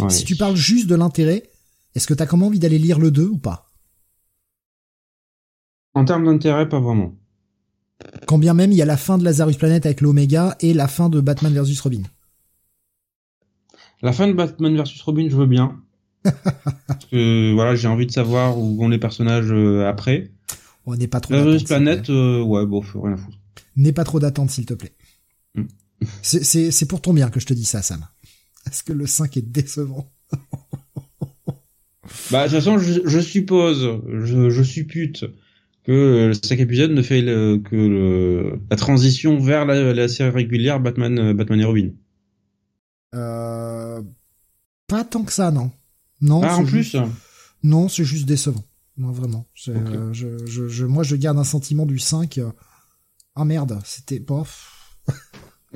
Si 0.08 0.24
tu 0.24 0.36
parles 0.36 0.56
juste 0.56 0.86
de 0.86 0.94
l'intérêt, 0.94 1.50
est-ce 1.96 2.06
que 2.06 2.14
t'as 2.14 2.28
comment 2.28 2.46
envie 2.46 2.60
d'aller 2.60 2.78
lire 2.78 3.00
le 3.00 3.10
2 3.10 3.26
ou 3.26 3.38
pas? 3.40 3.68
En 5.96 6.06
termes 6.06 6.26
d'intérêt, 6.26 6.70
pas 6.70 6.80
vraiment. 6.80 7.16
Quand 8.28 8.38
bien 8.38 8.54
même 8.54 8.72
il 8.72 8.78
y 8.78 8.84
a 8.84 8.86
la 8.86 8.98
fin 8.98 9.18
de 9.18 9.24
Lazarus 9.24 9.58
Planet 9.58 9.84
avec 9.88 10.02
l'Oméga 10.02 10.56
et 10.60 10.76
la 10.76 10.88
fin 10.88 11.10
de 11.10 11.20
Batman 11.22 11.52
vs 11.52 11.80
Robin. 11.80 12.04
La 14.04 14.14
fin 14.14 14.28
de 14.28 14.34
Batman 14.34 14.78
vs 14.78 15.02
Robin, 15.04 15.28
je 15.28 15.38
veux 15.38 15.48
bien. 15.48 15.82
Parce 16.24 17.06
que 17.10 17.52
voilà, 17.56 17.76
j'ai 17.76 17.88
envie 17.88 18.06
de 18.06 18.12
savoir 18.12 18.60
où 18.60 18.76
vont 18.76 18.90
les 18.90 19.00
personnages 19.00 19.52
euh, 19.52 19.90
après. 19.90 20.30
On 20.86 20.96
n'est 20.96 21.08
pas 21.08 21.20
trop. 21.20 21.34
Lazarus 21.34 21.64
Planet, 21.64 22.12
euh, 22.12 22.44
ouais, 22.44 22.68
bon, 22.68 22.84
faut 22.84 23.02
rien 23.02 23.18
foutre. 23.18 23.40
N'aie 23.76 23.92
pas 23.92 24.04
trop 24.04 24.20
d'attente, 24.20 24.52
s'il 24.52 24.68
te 24.68 24.76
plaît. 24.76 24.94
Mm. 25.56 25.64
C'est 26.22 26.88
pour 26.88 27.02
ton 27.02 27.14
bien 27.14 27.30
que 27.30 27.40
je 27.40 27.46
te 27.46 27.54
dis 27.54 27.66
ça, 27.66 27.82
Sam. 27.82 28.06
Est-ce 28.68 28.84
que 28.84 28.94
le 28.94 29.08
5 29.08 29.38
est 29.38 29.42
décevant 29.42 30.12
Bah, 32.32 32.48
de 32.48 32.50
toute 32.50 32.60
façon, 32.60 32.78
je, 32.78 33.02
je 33.06 33.20
suppose, 33.20 34.00
je, 34.24 34.50
je 34.50 34.64
suppute 34.64 35.26
que 35.84 36.28
le 36.28 36.34
5 36.34 36.60
épisode 36.60 36.92
ne 36.92 37.02
fait 37.02 37.22
le, 37.22 37.58
que 37.58 37.76
le, 37.76 38.60
la 38.70 38.76
transition 38.78 39.40
vers 39.40 39.66
la, 39.66 39.94
la 39.94 40.08
série 40.08 40.30
régulière 40.32 40.80
Batman, 40.80 41.34
Batman 41.34 41.60
et 41.62 41.66
Robin. 41.66 41.90
Euh, 43.16 44.02
pas 44.88 45.04
tant 45.04 45.24
que 45.24 45.32
ça, 45.34 45.52
non. 45.52 45.72
Non. 46.22 46.42
Ah, 46.44 46.56
en 46.58 46.66
c'est 46.66 46.72
plus 46.72 46.84
juste- 46.84 46.98
Non, 47.64 47.88
c'est 47.90 48.04
juste 48.04 48.26
décevant. 48.26 48.64
Non, 48.98 49.12
vraiment. 49.12 49.46
Euh, 49.70 50.12
je, 50.14 50.86
moi, 50.86 51.04
je 51.04 51.16
garde 51.16 51.38
un 51.38 51.44
sentiment 51.44 51.86
du 51.86 52.00
5. 52.00 52.38
euh, 52.40 52.52
Ah 53.36 53.46
merde, 53.46 53.80
c'était 53.86 54.20
bof. 54.20 54.77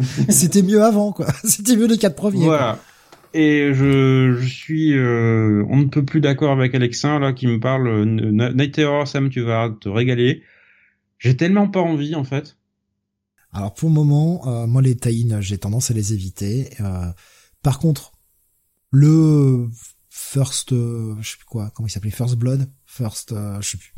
c'était 0.30 0.62
mieux 0.62 0.82
avant, 0.84 1.12
quoi. 1.12 1.28
C'était 1.44 1.76
mieux 1.76 1.88
les 1.88 1.98
quatre 1.98 2.16
premiers. 2.16 2.46
quoi. 2.46 2.58
Voilà. 2.58 2.80
Et 3.34 3.74
je, 3.74 4.36
je 4.40 4.46
suis, 4.48 4.94
euh, 4.98 5.64
on 5.70 5.78
ne 5.78 5.86
peut 5.86 6.04
plus 6.04 6.20
d'accord 6.20 6.52
avec 6.52 6.76
Alexin 6.76 7.18
là 7.20 7.32
qui 7.32 7.48
me 7.48 7.60
parle. 7.60 7.88
euh, 7.88 8.52
Night 8.54 8.74
Terror, 8.74 9.08
Sam, 9.08 9.30
tu 9.30 9.42
vas 9.42 9.70
te 9.80 9.88
régaler. 9.88 10.44
J'ai 11.18 11.38
tellement 11.38 11.68
pas 11.70 11.80
envie 11.80 12.16
en 12.16 12.24
fait. 12.26 12.58
Alors 13.54 13.74
pour 13.74 13.90
le 13.90 13.96
moment, 13.96 14.48
euh, 14.48 14.68
moi 14.68 14.82
les 14.82 14.98
tie 14.98 15.30
j'ai 15.40 15.58
tendance 15.58 15.92
à 15.92 15.94
les 15.94 16.14
éviter. 16.14 16.70
Euh, 16.82 17.06
par 17.64 17.80
contre, 17.80 18.12
le 18.90 19.70
First, 20.10 20.74
euh, 20.74 21.16
je 21.22 21.32
sais 21.32 21.38
plus 21.38 21.46
quoi, 21.46 21.72
comment 21.74 21.88
il 21.88 21.92
s'appelait, 21.92 22.12
First 22.12 22.36
Blood, 22.36 22.70
First, 22.86 23.32
euh, 23.32 23.62
je 23.62 23.70
sais 23.72 23.78
plus, 23.78 23.94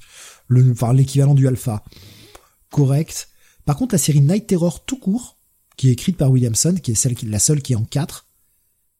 le, 0.48 0.72
enfin 0.72 0.94
l'équivalent 0.94 1.34
du 1.34 1.48
Alpha, 1.48 1.84
correct. 2.70 3.30
Par 3.66 3.78
contre, 3.78 3.96
la 3.96 4.00
série 4.00 4.22
Night 4.22 4.46
Terror 4.48 4.86
tout 4.86 5.00
court, 5.00 5.40
qui 5.78 5.90
est 5.90 5.94
écrite 5.94 6.18
par 6.18 6.32
Williamson, 6.32 6.76
qui 6.82 6.92
est 6.92 6.96
celle 6.96 7.16
qui, 7.16 7.26
la 7.26 7.40
seule 7.40 7.62
qui 7.62 7.74
est 7.74 7.78
en 7.78 7.86
4, 7.86 8.28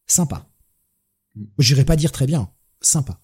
sympa. 0.08 0.48
J'irai 1.60 1.86
pas 1.86 1.96
dire 1.96 2.12
très 2.12 2.26
bien, 2.26 2.50
sympa. 2.82 3.20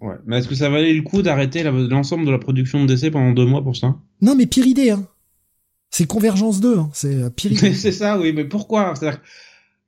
Ouais. 0.00 0.16
Mais 0.26 0.38
est-ce 0.38 0.48
que 0.48 0.54
ça 0.54 0.70
valait 0.70 0.94
le 0.94 1.02
coup 1.02 1.22
d'arrêter 1.22 1.62
l'ensemble 1.62 2.24
de 2.24 2.30
la 2.30 2.38
production 2.38 2.84
de 2.84 2.94
DC 2.94 3.10
pendant 3.12 3.32
deux 3.32 3.44
mois 3.44 3.62
pour 3.62 3.76
ça? 3.76 3.96
Non 4.20 4.34
mais 4.34 4.46
pire 4.46 4.66
idée, 4.66 4.90
hein. 4.90 5.06
C'est 5.90 6.06
Convergence 6.06 6.60
2, 6.60 6.78
hein. 6.78 6.90
c'est 6.92 7.14
euh, 7.14 7.30
pire 7.30 7.52
idée. 7.52 7.74
C'est 7.74 7.92
ça, 7.92 8.18
oui. 8.18 8.32
Mais 8.32 8.44
pourquoi? 8.44 8.94
C'est-à-dire 8.94 9.20
que 9.20 9.26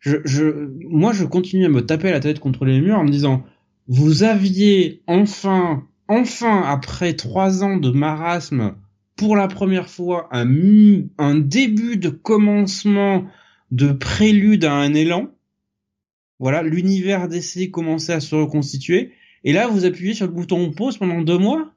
je, 0.00 0.16
je, 0.24 0.68
moi, 0.88 1.12
je 1.12 1.24
continue 1.24 1.64
à 1.64 1.68
me 1.68 1.86
taper 1.86 2.10
la 2.10 2.20
tête 2.20 2.40
contre 2.40 2.64
les 2.64 2.80
murs 2.80 2.98
en 2.98 3.04
me 3.04 3.10
disant, 3.10 3.44
vous 3.86 4.24
aviez 4.24 5.02
enfin, 5.06 5.84
enfin, 6.08 6.62
après 6.66 7.14
trois 7.14 7.62
ans 7.62 7.76
de 7.76 7.90
marasme, 7.90 8.74
pour 9.22 9.36
la 9.36 9.46
première 9.46 9.88
fois, 9.88 10.28
un, 10.32 11.36
début 11.36 11.96
de 11.96 12.08
commencement 12.08 13.24
de 13.70 13.92
prélude 13.92 14.64
à 14.64 14.72
un 14.72 14.94
élan. 14.94 15.28
Voilà, 16.40 16.64
l'univers 16.64 17.28
d'essai 17.28 17.70
commençait 17.70 18.14
à 18.14 18.18
se 18.18 18.34
reconstituer. 18.34 19.12
Et 19.44 19.52
là, 19.52 19.68
vous 19.68 19.84
appuyez 19.84 20.14
sur 20.14 20.26
le 20.26 20.32
bouton 20.32 20.72
pause 20.72 20.98
pendant 20.98 21.20
deux 21.20 21.38
mois? 21.38 21.72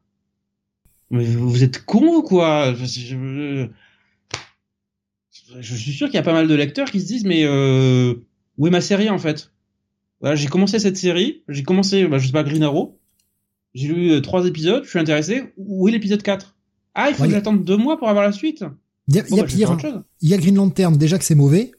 Mais 1.11 1.23
vous 1.26 1.63
êtes 1.63 1.85
con 1.85 2.07
ou 2.15 2.23
quoi? 2.23 2.73
Je- 2.73 3.69
je- 5.61 5.76
suis 5.76 5.91
sûr 5.91 6.07
qu'il 6.07 6.15
y 6.15 6.17
a 6.17 6.23
pas 6.23 6.34
mal 6.34 6.47
de 6.47 6.55
lecteurs 6.55 6.89
qui 6.89 6.99
se 6.99 7.05
disent 7.05 7.26
mais 7.26 7.43
euh, 7.43 8.15
où 8.57 8.65
est 8.65 8.72
ma 8.72 8.81
série 8.81 9.11
en 9.11 9.19
fait? 9.19 9.51
J'ai 10.34 10.47
commencé 10.47 10.80
cette 10.80 10.97
série, 10.97 11.43
j'ai 11.47 11.61
commencé, 11.61 12.07
bah, 12.07 12.17
je 12.17 12.26
sais 12.26 12.34
pas, 12.34 12.43
Green 12.43 12.63
Arrow, 12.63 12.99
j'ai 13.76 13.89
lu 13.89 14.13
euh, 14.13 14.22
trois 14.22 14.47
épisodes, 14.47 14.84
je 14.84 14.89
suis 14.89 14.97
intéressé. 14.97 15.53
Où 15.57 15.88
est 15.88 15.91
l'épisode 15.91 16.23
4 16.23 16.55
Ah, 16.95 17.09
il 17.09 17.15
faut 17.15 17.23
Ouais. 17.23 17.27
que 17.30 17.34
j'attende 17.35 17.63
deux 17.63 17.77
mois 17.77 17.97
pour 17.97 18.09
avoir 18.09 18.23
la 18.26 18.31
suite. 18.31 18.63
Il 19.07 19.15
y 19.15 19.19
a, 19.19 19.23
il 19.30 19.35
y 19.35 19.39
a 19.39 19.43
bah, 19.43 19.47
pire, 19.47 19.72
hein. 19.72 20.03
il 20.22 20.30
y 20.30 20.34
a 20.34 20.38
Green 20.38 20.55
Lantern 20.55 20.97
déjà 20.97 21.19
que 21.19 21.23
c'est 21.26 21.35
mauvais, 21.35 21.72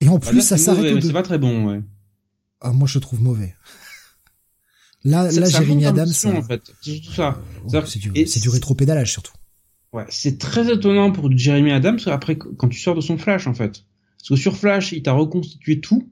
et 0.00 0.08
en 0.08 0.18
Bah, 0.18 0.26
plus 0.28 0.36
là, 0.38 0.42
ça 0.42 0.58
s'arrête. 0.58 1.00
C'est 1.02 1.12
pas 1.12 1.22
très 1.22 1.38
bon, 1.38 1.66
ouais. 1.68 1.80
Ah, 2.60 2.72
moi 2.72 2.86
je 2.86 2.98
trouve 2.98 3.22
mauvais. 3.22 3.54
Là, 5.06 5.30
là, 5.30 5.46
Jérémy 5.50 5.84
Adams, 5.84 6.08
euh, 6.24 6.32
en 6.38 6.42
fait. 6.42 6.62
C'est 6.80 6.98
tout 7.02 7.12
ça. 7.12 7.38
oh, 7.66 7.80
c'est 7.84 7.98
du, 7.98 8.10
du 8.10 8.48
rétro-pédalage 8.48 9.12
surtout. 9.12 9.34
Ouais, 9.92 10.06
c'est 10.08 10.38
très 10.38 10.72
étonnant 10.72 11.12
pour 11.12 11.30
Jeremy 11.36 11.72
Adams 11.72 11.98
après 12.06 12.36
quand 12.38 12.68
tu 12.68 12.80
sors 12.80 12.94
de 12.94 13.02
son 13.02 13.18
Flash 13.18 13.46
en 13.46 13.52
fait. 13.52 13.84
Parce 14.18 14.30
que 14.30 14.36
sur 14.36 14.56
Flash, 14.56 14.92
il 14.92 15.02
t'a 15.02 15.12
reconstitué 15.12 15.80
tout. 15.80 16.08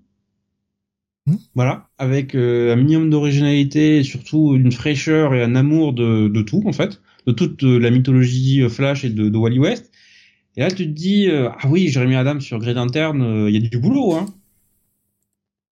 Hmm. 1.27 1.37
Voilà, 1.55 1.89
avec 1.97 2.35
euh, 2.35 2.75
un 2.75 2.77
minimum 2.77 3.09
d'originalité 3.09 3.99
et 3.99 4.05
surtout 4.05 4.55
une 4.57 4.71
fraîcheur 4.73 5.35
et 5.35 5.43
un 5.43 5.55
amour 5.55 5.95
de, 5.95 6.29
de 6.29 6.43
tout 6.43 6.63
en 6.67 6.73
fait, 6.73 7.01
de 7.27 7.33
toute 7.33 7.63
euh, 7.65 7.79
la 7.79 7.91
mythologie 7.91 8.63
euh, 8.63 8.69
Flash 8.69 9.05
et 9.05 9.11
de, 9.11 9.29
de 9.29 9.39
Wally 9.39 9.59
West. 9.59 9.91
Et 10.57 10.61
là, 10.61 10.71
tu 10.71 10.85
te 10.87 10.91
dis 10.93 11.29
euh, 11.29 11.49
ah 11.61 11.69
oui, 11.69 11.89
Jeremy 11.89 12.17
Adams 12.17 12.41
sur 12.41 12.59
Grey 12.59 12.75
Lantern, 12.75 13.21
euh, 13.23 13.49
il 13.51 13.55
y 13.55 13.65
a 13.65 13.69
du 13.69 13.79
boulot 13.79 14.15
hein. 14.15 14.27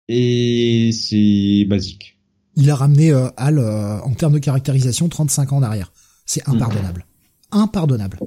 Et 0.09 0.91
c'est 0.93 1.65
basique. 1.69 2.19
Il 2.57 2.69
a 2.71 2.75
ramené 2.75 3.13
euh, 3.13 3.29
Hal 3.37 3.59
en 3.59 4.13
termes 4.15 4.33
de 4.35 4.39
caractérisation 4.39 5.09
35 5.09 5.53
ans 5.53 5.59
en 5.59 5.63
arrière. 5.63 5.93
C'est 6.27 6.47
Hmm. 6.47 6.55
impardonnable. 6.55 7.07
Impardonnable. 7.53 8.19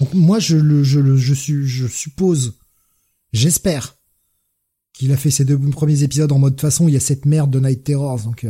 Donc 0.00 0.12
moi 0.14 0.38
je 0.38 0.56
le 0.56 0.82
je 0.82 0.98
le 1.00 1.16
je 1.16 1.34
suis 1.34 1.66
je 1.66 1.86
suppose 1.86 2.58
j'espère 3.32 3.96
qu'il 4.92 5.12
a 5.12 5.16
fait 5.16 5.30
ces 5.30 5.44
deux 5.44 5.56
premiers 5.58 6.02
épisodes 6.02 6.32
en 6.32 6.38
mode 6.38 6.54
de 6.54 6.56
toute 6.56 6.62
façon 6.68 6.88
il 6.88 6.94
y 6.94 6.96
a 6.96 7.00
cette 7.00 7.26
merde 7.26 7.50
de 7.50 7.60
Night 7.60 7.84
Terrors 7.84 8.20
donc 8.24 8.44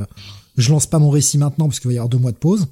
je 0.57 0.71
lance 0.71 0.87
pas 0.87 0.99
mon 0.99 1.11
récit 1.11 1.37
maintenant 1.37 1.67
parce 1.67 1.81
qu'il 1.81 1.89
va 1.89 1.95
y 1.95 1.99
avoir 1.99 2.09
deux 2.09 2.19
mois 2.19 2.33
de 2.33 2.39
pause. 2.39 2.69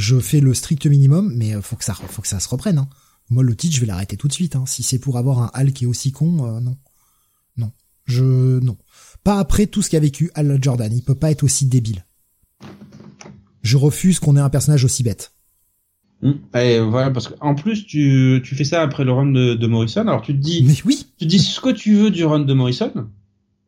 Je 0.00 0.18
fais 0.18 0.40
le 0.40 0.54
strict 0.54 0.86
minimum 0.86 1.32
mais 1.36 1.54
euh, 1.54 1.60
faut 1.60 1.76
que 1.76 1.84
ça 1.84 1.94
faut 1.94 2.22
que 2.22 2.28
ça 2.28 2.40
se 2.40 2.48
reprenne 2.48 2.78
hein. 2.78 2.88
Moi 3.28 3.42
le 3.42 3.54
titre 3.54 3.76
je 3.76 3.80
vais 3.80 3.86
l'arrêter 3.86 4.16
tout 4.16 4.28
de 4.28 4.32
suite 4.32 4.56
hein. 4.56 4.64
Si 4.66 4.82
c'est 4.82 4.98
pour 4.98 5.18
avoir 5.18 5.40
un 5.40 5.50
Hal 5.52 5.72
qui 5.72 5.84
est 5.84 5.86
aussi 5.86 6.10
con 6.10 6.46
euh, 6.46 6.60
non. 6.60 6.76
Non. 7.56 7.70
Je 8.06 8.24
non. 8.60 8.78
Pas 9.24 9.38
après 9.38 9.66
tout 9.66 9.82
ce 9.82 9.90
qu'a 9.90 10.00
vécu 10.00 10.30
Hal 10.34 10.58
Jordan, 10.62 10.90
il 10.92 11.02
peut 11.02 11.14
pas 11.14 11.30
être 11.30 11.42
aussi 11.42 11.66
débile. 11.66 12.06
Je 13.62 13.76
refuse 13.76 14.20
qu'on 14.20 14.36
ait 14.36 14.40
un 14.40 14.48
personnage 14.48 14.84
aussi 14.84 15.02
bête. 15.02 15.34
Hmm. 16.22 16.32
Et 16.54 16.80
voilà, 16.80 17.10
parce 17.10 17.28
qu'en 17.28 17.54
plus, 17.54 17.86
tu, 17.86 18.40
tu 18.44 18.54
fais 18.54 18.64
ça 18.64 18.82
après 18.82 19.04
le 19.04 19.12
run 19.12 19.32
de, 19.32 19.54
de 19.54 19.66
Morrison, 19.66 20.02
alors 20.02 20.22
tu 20.22 20.32
te 20.32 20.38
dis, 20.38 20.62
Mais 20.62 20.74
oui, 20.84 21.06
tu 21.18 21.26
dis 21.26 21.38
ce 21.38 21.60
que 21.60 21.70
tu 21.70 21.94
veux 21.94 22.10
du 22.10 22.24
run 22.24 22.40
de 22.40 22.54
Morrison, 22.54 23.08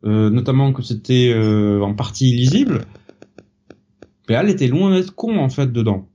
euh, 0.05 0.29
notamment 0.29 0.73
que 0.73 0.81
c'était 0.81 1.31
euh, 1.33 1.81
en 1.81 1.93
partie 1.93 2.29
illisible, 2.29 2.85
mais 4.29 4.35
elle 4.35 4.49
était 4.49 4.67
loin 4.67 4.91
d'être 4.91 5.15
con 5.15 5.37
en 5.37 5.49
fait 5.49 5.71
dedans. 5.71 6.07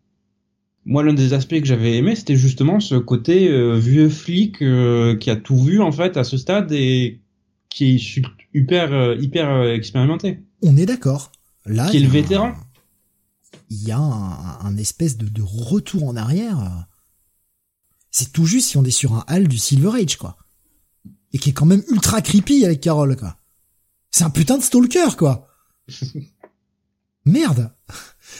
Moi, 0.89 1.02
l'un 1.02 1.12
des 1.12 1.35
aspects 1.35 1.60
que 1.60 1.66
j'avais 1.66 1.98
aimé, 1.98 2.16
c'était 2.16 2.35
justement 2.35 2.81
ce 2.81 2.94
côté 2.94 3.51
euh, 3.51 3.77
vieux 3.77 4.09
flic 4.09 4.62
euh, 4.62 5.19
qui 5.19 5.28
a 5.28 5.36
tout 5.36 5.62
vu 5.62 5.82
en 5.82 5.93
fait 5.93 6.16
à 6.16 6.24
ce 6.24 6.39
stade 6.39 6.73
et 6.73 7.20
qui 7.69 7.97
est 7.97 8.23
hyper 8.55 8.94
euh, 8.94 9.15
hyper 9.16 9.65
expérimenté, 9.65 10.40
on 10.62 10.78
est 10.78 10.86
d'accord. 10.86 11.31
Là, 11.66 11.90
qui 11.90 11.98
est 11.98 12.01
il 12.01 12.05
y 12.05 12.06
le 12.06 12.12
vétéran. 12.12 12.55
Il 13.69 13.86
y 13.86 13.93
a 13.93 13.98
un, 13.98 14.60
un 14.60 14.77
espèce 14.78 15.19
de, 15.19 15.28
de 15.28 15.43
retour 15.43 16.05
en 16.05 16.16
arrière. 16.16 16.86
C'est 18.10 18.32
tout 18.32 18.47
juste 18.47 18.70
si 18.70 18.78
on 18.78 18.85
est 18.85 18.90
sur 18.90 19.12
un 19.12 19.24
Hal 19.27 19.47
du 19.47 19.59
Silver 19.59 19.90
Age, 20.02 20.16
quoi. 20.16 20.39
Et 21.35 21.39
qui 21.39 21.51
est 21.51 21.52
quand 21.52 21.66
même 21.66 21.82
ultra 21.90 22.23
creepy 22.23 22.65
avec 22.65 22.81
Carol, 22.81 23.15
quoi. 23.15 23.36
C'est 24.10 24.24
un 24.24 24.31
putain 24.31 24.56
de 24.56 24.62
stalker, 24.62 25.19
quoi. 25.19 25.47
Merde. 27.27 27.74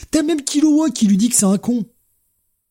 T'as 0.09 0.23
même 0.23 0.43
Killua 0.43 0.89
qui 0.89 1.05
lui 1.05 1.17
dit 1.17 1.29
que 1.29 1.35
c'est 1.35 1.45
un 1.45 1.59
con. 1.59 1.85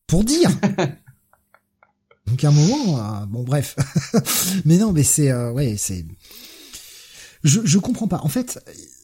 Pour 0.08 0.24
dire. 0.24 0.50
Donc 2.26 2.42
à 2.42 2.48
un 2.48 2.52
moment, 2.52 2.98
euh, 2.98 3.26
bon 3.26 3.44
bref. 3.44 3.76
mais 4.64 4.78
non, 4.78 4.92
mais 4.92 5.04
c'est 5.04 5.30
euh, 5.30 5.52
ouais, 5.52 5.76
c'est. 5.76 6.04
Je 7.44 7.60
je 7.64 7.78
comprends 7.78 8.08
pas. 8.08 8.20
En 8.24 8.28
fait, 8.28 8.58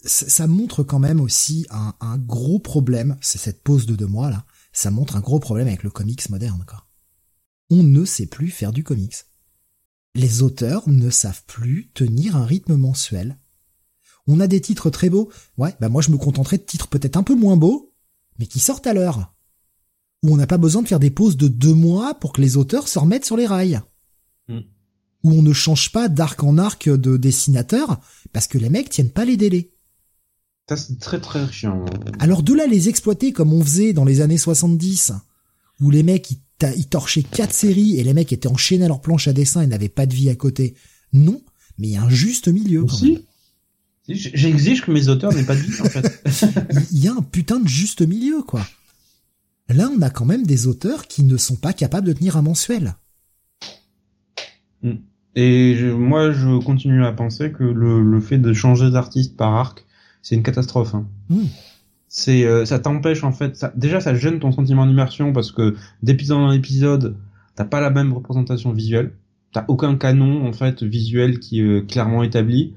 ça, 0.04 0.46
montre 0.46 0.82
quand 0.82 0.98
même 0.98 1.20
aussi 1.20 1.66
un, 1.70 1.94
un 2.00 2.18
gros 2.18 2.58
problème. 2.58 3.16
C'est 3.20 3.38
cette 3.38 3.62
pause 3.62 3.86
de 3.86 3.94
deux 3.94 4.06
mois 4.06 4.30
là. 4.30 4.44
Ça 4.72 4.90
montre 4.90 5.14
un 5.16 5.20
gros 5.20 5.38
problème 5.38 5.68
avec 5.68 5.84
le 5.84 5.90
comics 5.90 6.28
moderne. 6.30 6.64
Quoi. 6.66 6.86
On 7.70 7.82
ne 7.82 8.04
sait 8.04 8.26
plus 8.26 8.50
faire 8.50 8.72
du 8.72 8.82
comics. 8.82 9.16
Les 10.14 10.42
auteurs 10.42 10.88
ne 10.88 11.10
savent 11.10 11.44
plus 11.46 11.90
tenir 11.92 12.36
un 12.36 12.46
rythme 12.46 12.76
mensuel. 12.76 13.38
On 14.26 14.40
a 14.40 14.46
des 14.46 14.60
titres 14.60 14.90
très 14.90 15.10
beaux. 15.10 15.30
Ouais, 15.58 15.74
bah 15.80 15.88
moi 15.88 16.02
je 16.02 16.10
me 16.10 16.16
contenterais 16.16 16.58
de 16.58 16.62
titres 16.62 16.88
peut-être 16.88 17.16
un 17.16 17.22
peu 17.22 17.34
moins 17.34 17.56
beaux, 17.56 17.92
mais 18.38 18.46
qui 18.46 18.58
sortent 18.58 18.86
à 18.86 18.94
l'heure. 18.94 19.33
Où 20.24 20.32
on 20.32 20.36
n'a 20.36 20.48
pas 20.48 20.58
besoin 20.58 20.82
de 20.82 20.88
faire 20.88 20.98
des 20.98 21.10
pauses 21.10 21.36
de 21.36 21.46
deux 21.46 21.74
mois 21.74 22.14
pour 22.14 22.32
que 22.32 22.40
les 22.40 22.56
auteurs 22.56 22.88
se 22.88 22.98
remettent 22.98 23.24
sur 23.24 23.36
les 23.36 23.46
rails. 23.46 23.80
Mm. 24.48 24.58
Où 25.22 25.32
on 25.32 25.42
ne 25.42 25.52
change 25.52 25.92
pas 25.92 26.08
d'arc 26.08 26.42
en 26.42 26.58
arc 26.58 26.88
de 26.88 27.16
dessinateur 27.16 28.00
parce 28.32 28.48
que 28.48 28.58
les 28.58 28.70
mecs 28.70 28.90
tiennent 28.90 29.10
pas 29.10 29.24
les 29.24 29.36
délais. 29.36 29.70
Ça 30.68 30.76
c'est 30.76 30.98
très 30.98 31.20
très 31.20 31.50
chiant. 31.52 31.84
Alors 32.18 32.42
de 32.42 32.54
là 32.54 32.66
les 32.66 32.88
exploiter 32.88 33.32
comme 33.32 33.52
on 33.52 33.62
faisait 33.62 33.92
dans 33.92 34.04
les 34.04 34.20
années 34.20 34.38
70, 34.38 35.12
où 35.80 35.90
les 35.90 36.02
mecs 36.02 36.30
ils 36.30 36.40
ils 36.76 36.86
torchaient 36.86 37.22
quatre 37.22 37.52
séries 37.52 37.98
et 37.98 38.04
les 38.04 38.14
mecs 38.14 38.32
étaient 38.32 38.48
enchaînés 38.48 38.84
à 38.84 38.88
leur 38.88 39.00
planche 39.00 39.28
à 39.28 39.32
dessin 39.32 39.62
et 39.62 39.66
n'avaient 39.66 39.88
pas 39.88 40.06
de 40.06 40.14
vie 40.14 40.30
à 40.30 40.34
côté. 40.34 40.74
Non, 41.12 41.42
mais 41.78 41.88
il 41.88 41.92
y 41.92 41.96
a 41.96 42.02
un 42.02 42.10
juste 42.10 42.48
milieu. 42.48 42.84
Quand 42.84 43.02
même. 43.02 43.18
J'exige 44.06 44.82
que 44.82 44.90
mes 44.90 45.08
auteurs 45.08 45.32
n'aient 45.32 45.44
pas 45.44 45.56
de 45.56 45.60
vie, 45.60 45.80
en 45.80 45.84
fait. 45.86 46.22
Il 46.92 47.02
y 47.02 47.08
a 47.08 47.12
un 47.12 47.22
putain 47.22 47.58
de 47.58 47.68
juste 47.68 48.02
milieu, 48.02 48.42
quoi. 48.42 48.66
Là, 49.68 49.88
on 49.96 50.02
a 50.02 50.10
quand 50.10 50.26
même 50.26 50.46
des 50.46 50.66
auteurs 50.66 51.06
qui 51.06 51.24
ne 51.24 51.36
sont 51.36 51.56
pas 51.56 51.72
capables 51.72 52.06
de 52.06 52.12
tenir 52.12 52.36
un 52.36 52.42
mensuel. 52.42 52.94
Hmm. 54.82 54.96
Et 55.36 55.74
moi, 55.92 56.30
je 56.32 56.62
continue 56.62 57.04
à 57.04 57.12
penser 57.12 57.50
que 57.50 57.64
le, 57.64 58.20
fait 58.20 58.38
de 58.38 58.52
changer 58.52 58.90
d'artiste 58.90 59.36
par 59.36 59.54
arc, 59.54 59.84
c'est 60.22 60.34
une 60.34 60.42
catastrophe. 60.42 60.94
Hein. 60.94 61.06
C'est, 62.08 62.44
euh, 62.44 62.64
ça 62.64 62.78
t'empêche 62.78 63.24
en 63.24 63.32
fait. 63.32 63.56
Ça, 63.56 63.72
déjà, 63.74 64.00
ça 64.00 64.14
gêne 64.14 64.38
ton 64.38 64.52
sentiment 64.52 64.86
d'immersion 64.86 65.32
parce 65.32 65.50
que 65.50 65.74
d'épisode 66.02 66.38
en 66.38 66.52
épisode, 66.52 67.16
t'as 67.56 67.64
pas 67.64 67.80
la 67.80 67.90
même 67.90 68.12
représentation 68.12 68.72
visuelle. 68.72 69.12
T'as 69.52 69.64
aucun 69.68 69.96
canon 69.96 70.46
en 70.46 70.52
fait 70.52 70.82
visuel 70.82 71.40
qui 71.40 71.60
est 71.60 71.90
clairement 71.90 72.22
établi. 72.22 72.74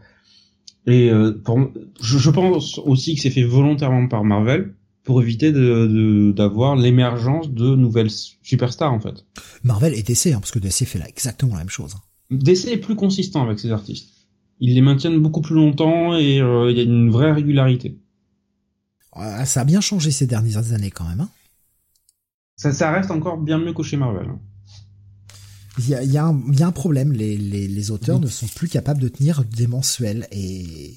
Et 0.88 1.12
euh, 1.12 1.34
pour, 1.44 1.70
je, 2.02 2.30
pense 2.30 2.80
aussi 2.80 3.16
que 3.16 3.22
c'est 3.22 3.30
fait 3.30 3.44
volontairement 3.44 4.08
par 4.08 4.24
Marvel 4.24 4.74
pour 5.08 5.22
éviter 5.22 5.54
de 5.54 6.34
d'avoir 6.36 6.76
l'émergence 6.76 7.50
de 7.50 7.78
nouvelles 7.78 8.12
superstars 8.12 8.92
en 8.92 9.00
fait. 9.00 9.26
Marvel 9.64 9.94
et 9.94 10.04
DC, 10.04 10.28
hein, 10.28 10.40
parce 10.42 10.52
que 10.52 10.60
DC 10.60 10.84
fait 10.86 11.00
là 11.00 11.08
exactement 11.08 11.54
la 11.54 11.60
même 11.60 11.70
chose. 11.70 11.96
Hein. 11.96 12.02
DC 12.30 12.68
est 12.68 12.78
plus 12.78 12.98
consistant 12.98 13.42
avec 13.42 13.58
ses 13.58 13.72
artistes. 13.72 14.10
Ils 14.60 14.76
les 14.76 14.82
maintiennent 14.82 15.22
beaucoup 15.22 15.40
plus 15.40 15.56
longtemps 15.56 16.18
et 16.18 16.42
euh, 16.42 16.70
il 16.70 16.76
y 16.76 16.82
a 16.82 16.84
une 16.84 17.10
vraie 17.10 17.32
régularité. 17.32 17.98
ça 19.46 19.62
a 19.62 19.64
bien 19.64 19.80
changé 19.80 20.12
ces 20.12 20.28
dernières 20.28 20.74
années 20.74 20.92
quand 20.92 21.06
même. 21.06 21.22
Hein 21.22 21.30
ça, 22.58 22.74
ça 22.74 22.92
reste 22.92 23.10
encore 23.10 23.38
bien 23.38 23.60
mieux 23.60 23.74
que 23.74 23.84
chez 23.84 23.96
Marvel. 23.96 24.28
Hein. 24.28 24.40
Il 25.80 25.88
y 25.88 25.96
a, 25.96 26.04
y, 26.04 26.18
a 26.18 26.36
y 26.52 26.64
a, 26.64 26.68
un 26.68 26.72
problème, 26.74 27.14
les, 27.14 27.38
les, 27.38 27.70
les 27.70 27.92
auteurs 27.92 28.20
ne 28.20 28.28
sont 28.28 28.48
plus 28.48 28.68
capables 28.68 29.00
de 29.00 29.08
tenir 29.08 29.46
des 29.46 29.68
mensuels 29.68 30.28
et 30.32 30.96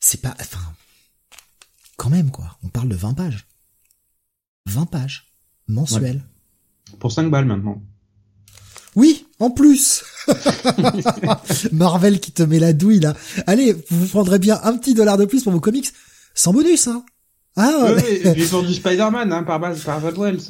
c'est 0.00 0.22
pas, 0.22 0.34
enfin, 0.40 0.60
quand 2.04 2.10
même 2.10 2.30
quoi. 2.30 2.58
On 2.62 2.68
parle 2.68 2.90
de 2.90 2.96
20 2.96 3.14
pages, 3.14 3.46
20 4.66 4.84
pages 4.84 5.32
mensuelles. 5.68 6.22
Pour 6.98 7.10
5 7.10 7.30
balles 7.30 7.46
maintenant. 7.46 7.82
Oui, 8.94 9.26
en 9.38 9.50
plus. 9.50 10.04
Marvel 11.72 12.20
qui 12.20 12.30
te 12.30 12.42
met 12.42 12.58
la 12.58 12.74
douille 12.74 13.00
là. 13.00 13.14
Allez, 13.46 13.74
vous 13.88 14.06
prendrez 14.06 14.38
bien 14.38 14.60
un 14.64 14.76
petit 14.76 14.92
dollar 14.92 15.16
de 15.16 15.24
plus 15.24 15.42
pour 15.44 15.52
vos 15.52 15.60
comics, 15.60 15.90
sans 16.34 16.52
bonus 16.52 16.88
hein. 16.88 17.06
Ah 17.56 17.94
ouais. 17.94 18.34
puis 18.34 18.46
pour 18.46 18.64
du 18.64 18.74
Spider-Man, 18.74 19.32
hein, 19.32 19.44
par 19.44 19.60
base, 19.60 19.80
par 19.84 20.02
Wells. 20.02 20.40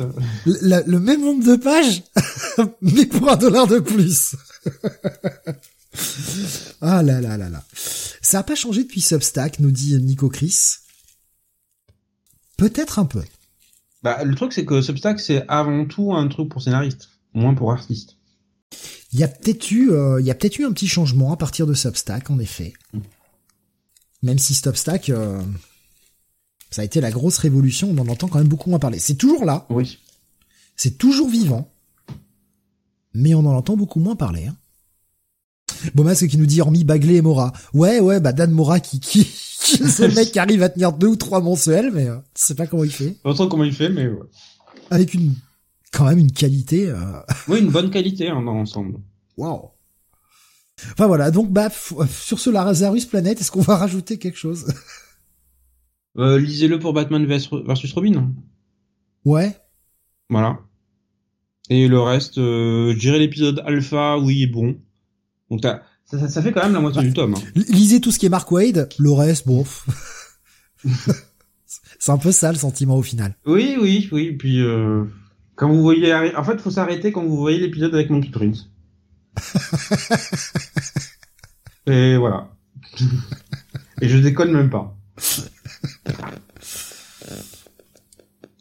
Le, 0.47 0.83
le, 0.87 0.99
même 0.99 1.21
nombre 1.21 1.45
de 1.45 1.55
pages, 1.55 2.03
mais 2.81 3.07
pour 3.07 3.31
un 3.31 3.37
dollar 3.37 3.69
de 3.69 3.79
plus. 3.79 4.35
ah 6.81 7.03
là 7.03 7.21
là 7.21 7.37
là 7.37 7.49
là. 7.49 7.63
Ça 8.23 8.41
a 8.41 8.43
pas 8.43 8.57
changé 8.57 8.83
depuis 8.83 9.03
Substack, 9.03 9.61
nous 9.61 9.71
dit 9.71 9.97
Nico 10.01 10.29
Chris. 10.29 10.79
Peut-être 12.57 12.99
un 12.99 13.05
peu. 13.05 13.23
Bah, 14.03 14.23
le 14.23 14.35
truc, 14.35 14.53
c'est 14.53 14.65
que 14.65 14.81
Substack, 14.83 15.19
c'est 15.19 15.45
avant 15.49 15.87
tout 15.87 16.13
un 16.13 16.29
truc 16.29 16.49
pour 16.51 16.63
scénariste, 16.63 17.09
moins 17.33 17.55
pour 17.55 17.73
artiste. 17.73 18.17
Il 19.13 19.21
y 19.21 19.25
a 19.25 19.29
peut-être 19.29 19.71
eu, 19.71 19.91
euh, 19.93 20.21
il 20.21 20.27
y 20.27 20.31
a 20.31 20.35
peut-être 20.35 20.59
eu 20.59 20.65
un 20.65 20.73
petit 20.73 20.89
changement 20.89 21.33
à 21.33 21.37
partir 21.37 21.67
de 21.67 21.75
Substack, 21.75 22.31
en 22.31 22.39
effet. 22.39 22.75
Mm. 22.93 22.99
Même 24.23 24.39
si 24.39 24.55
Substack, 24.55 25.11
euh, 25.11 25.41
ça 26.71 26.83
a 26.83 26.85
été 26.85 27.01
la 27.01 27.11
grosse 27.11 27.39
révolution, 27.39 27.91
on 27.91 27.99
en 27.99 28.09
entend 28.09 28.29
quand 28.29 28.39
même 28.39 28.49
beaucoup 28.49 28.71
moins 28.71 28.79
parler. 28.79 28.99
C'est 28.99 29.15
toujours 29.15 29.45
là. 29.45 29.67
Oui. 29.71 29.99
C'est 30.77 30.99
toujours 30.99 31.29
vivant. 31.29 31.71
Mais 33.15 33.35
on 33.35 33.41
en 33.41 33.55
entend 33.55 33.77
beaucoup 33.77 34.01
moins 34.01 34.17
parler. 34.17 34.47
Hein. 34.47 34.57
Ce 36.15 36.25
qui 36.25 36.39
nous 36.39 36.47
dit 36.47 36.61
hormis 36.61 36.85
Bagley 36.85 37.17
et 37.17 37.23
Mora. 37.23 37.53
Ouais, 37.73 38.01
ouais, 38.01 38.21
bah 38.21 38.33
Dan 38.33 38.51
Mora 38.51 38.81
qui, 38.81 39.01
qui, 39.01 39.25
ce 39.25 40.15
mec 40.15 40.33
qui 40.33 40.39
arrive 40.39 40.63
à 40.63 40.69
tenir 40.69 40.93
deux 40.93 41.09
ou 41.09 41.17
trois 41.17 41.41
mensuels, 41.41 41.91
mais 41.93 42.09
euh, 42.09 42.17
je 42.37 42.45
sais 42.45 42.55
pas 42.55 42.67
comment 42.67 42.85
il 42.85 42.93
fait. 42.93 43.17
Pas 43.23 43.35
trop 43.35 43.49
comment 43.49 43.65
il 43.65 43.75
fait, 43.75 43.89
mais 43.89 44.07
ouais. 44.07 44.19
Avec 44.91 45.15
une, 45.15 45.35
quand 45.93 46.05
même 46.05 46.19
une 46.19 46.33
qualité. 46.33 46.89
Euh... 46.89 47.21
Oui, 47.49 47.61
une 47.61 47.71
bonne 47.71 47.91
qualité 47.91 48.29
hein, 48.29 48.43
dans 48.43 48.55
l'ensemble. 48.55 48.99
Waouh. 49.37 49.71
Enfin 50.93 51.07
voilà, 51.07 51.31
donc 51.31 51.53
bah 51.53 51.71
sur 51.71 52.41
ce 52.41 52.51
Lazarus 52.51 53.07
Planet, 53.07 53.41
est-ce 53.41 53.53
qu'on 53.53 53.61
va 53.61 53.77
rajouter 53.77 54.19
quelque 54.19 54.39
chose? 54.39 54.67
Euh, 56.17 56.39
lisez-le 56.39 56.79
pour 56.79 56.93
Batman 56.93 57.27
versus 57.27 57.93
Robin. 57.93 58.33
Ouais. 59.25 59.57
Voilà. 60.31 60.61
Et 61.71 61.89
le 61.89 62.01
reste, 62.01 62.39
euh, 62.39 62.95
je 62.97 63.11
l'épisode 63.11 63.63
alpha, 63.65 64.19
oui, 64.19 64.47
bon. 64.47 64.77
Donc 65.57 65.81
ça, 66.05 66.29
ça, 66.29 66.43
fait 66.43 66.53
quand 66.53 66.63
même 66.63 66.75
la 66.75 66.81
moitié 66.81 67.03
du 67.03 67.13
tome. 67.13 67.35
Hein. 67.35 67.61
Lisez 67.69 68.01
tout 68.01 68.11
ce 68.11 68.19
qui 68.19 68.27
est 68.27 68.31
Mark 68.31 68.51
Wade, 68.51 68.89
le 68.99 69.13
reste, 69.13 69.47
bon. 69.47 69.65
C'est 71.99 72.13
un 72.13 72.19
peu 72.19 72.33
ça 72.33 72.53
le 72.53 72.59
sentiment 72.59 72.97
au 72.97 73.03
final. 73.03 73.35
Oui, 73.47 73.77
oui, 73.81 74.09
oui. 74.13 74.33
Puis 74.33 74.61
euh, 74.61 75.05
quand 75.57 75.69
vous 75.69 75.81
voyez, 75.81 76.15
en 76.15 76.45
fait, 76.45 76.61
faut 76.61 76.71
s'arrêter 76.71 77.13
quand 77.13 77.25
vous 77.25 77.37
voyez 77.37 77.59
l'épisode 77.59 77.95
avec 77.95 78.11
Monkey 78.11 78.31
Prince. 78.31 78.71
Et 81.87 82.17
voilà. 82.17 82.51
Et 84.01 84.09
je 84.09 84.19
déconne 84.19 84.53
même 84.53 84.71
pas. 84.71 84.97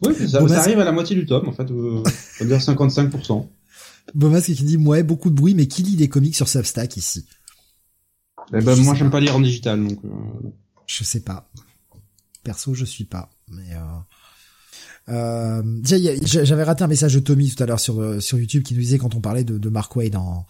Oui, 0.02 0.28
ça, 0.28 0.40
arrive 0.58 0.80
à 0.80 0.84
la 0.84 0.92
moitié 0.92 1.16
du 1.16 1.26
tome, 1.26 1.48
en 1.48 1.52
fait, 1.52 1.70
euh, 1.70 2.02
on 2.40 2.44
va 2.44 2.44
dire 2.44 2.58
55%. 2.58 3.48
Bomas 4.14 4.42
qui 4.42 4.54
dit, 4.54 4.76
ouais, 4.76 5.02
beaucoup 5.02 5.30
de 5.30 5.34
bruit, 5.34 5.54
mais 5.54 5.66
qui 5.66 5.82
lit 5.82 5.96
des 5.96 6.08
comics 6.08 6.36
sur 6.36 6.48
Substack 6.48 6.96
ici 6.96 7.26
eh 8.52 8.60
ben, 8.60 8.76
moi, 8.82 8.94
j'aime 8.94 9.10
pas. 9.10 9.20
lire 9.20 9.36
en 9.36 9.40
digital, 9.40 9.82
donc... 9.82 10.04
Euh... 10.04 10.08
Je 10.86 11.02
sais 11.02 11.20
pas. 11.20 11.50
Perso, 12.42 12.74
je 12.74 12.84
suis 12.84 13.04
pas, 13.04 13.30
mais... 13.48 13.72
Euh... 13.72 13.80
Euh, 15.10 15.62
j'avais 16.24 16.62
raté 16.62 16.82
un 16.82 16.86
message 16.86 17.14
de 17.14 17.20
Tommy 17.20 17.50
tout 17.50 17.62
à 17.62 17.66
l'heure 17.66 17.78
sur 17.78 18.00
euh, 18.00 18.20
sur 18.20 18.38
YouTube 18.38 18.62
qui 18.62 18.72
nous 18.72 18.80
disait 18.80 18.96
quand 18.96 19.14
on 19.14 19.20
parlait 19.20 19.44
de, 19.44 19.58
de 19.58 19.68
Mark 19.68 19.94
Wade 19.96 20.16
en, 20.16 20.46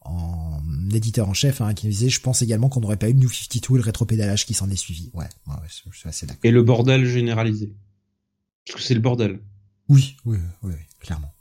en 0.00 0.62
éditeur 0.94 1.28
en 1.28 1.34
chef, 1.34 1.60
hein, 1.60 1.74
qui 1.74 1.86
nous 1.86 1.92
disait, 1.92 2.08
je 2.08 2.20
pense 2.22 2.40
également 2.40 2.70
qu'on 2.70 2.80
n'aurait 2.80 2.96
pas 2.96 3.10
eu 3.10 3.12
le 3.12 3.18
New 3.18 3.28
52 3.28 3.74
et 3.74 3.76
le 3.76 3.84
rétropédalage 3.84 4.46
qui 4.46 4.54
s'en 4.54 4.70
est 4.70 4.76
suivi. 4.76 5.10
Ouais, 5.12 5.28
ouais, 5.46 5.54
je 5.68 5.98
suis 5.98 6.08
assez 6.08 6.24
d'accord. 6.24 6.40
Et 6.42 6.50
le 6.50 6.62
bordel 6.62 7.04
généralisé. 7.04 7.74
Parce 8.66 8.80
que 8.80 8.82
c'est 8.82 8.94
le 8.94 9.00
bordel. 9.00 9.40
Oui, 9.90 10.16
oui, 10.24 10.38
oui, 10.62 10.72
clairement. 11.00 11.32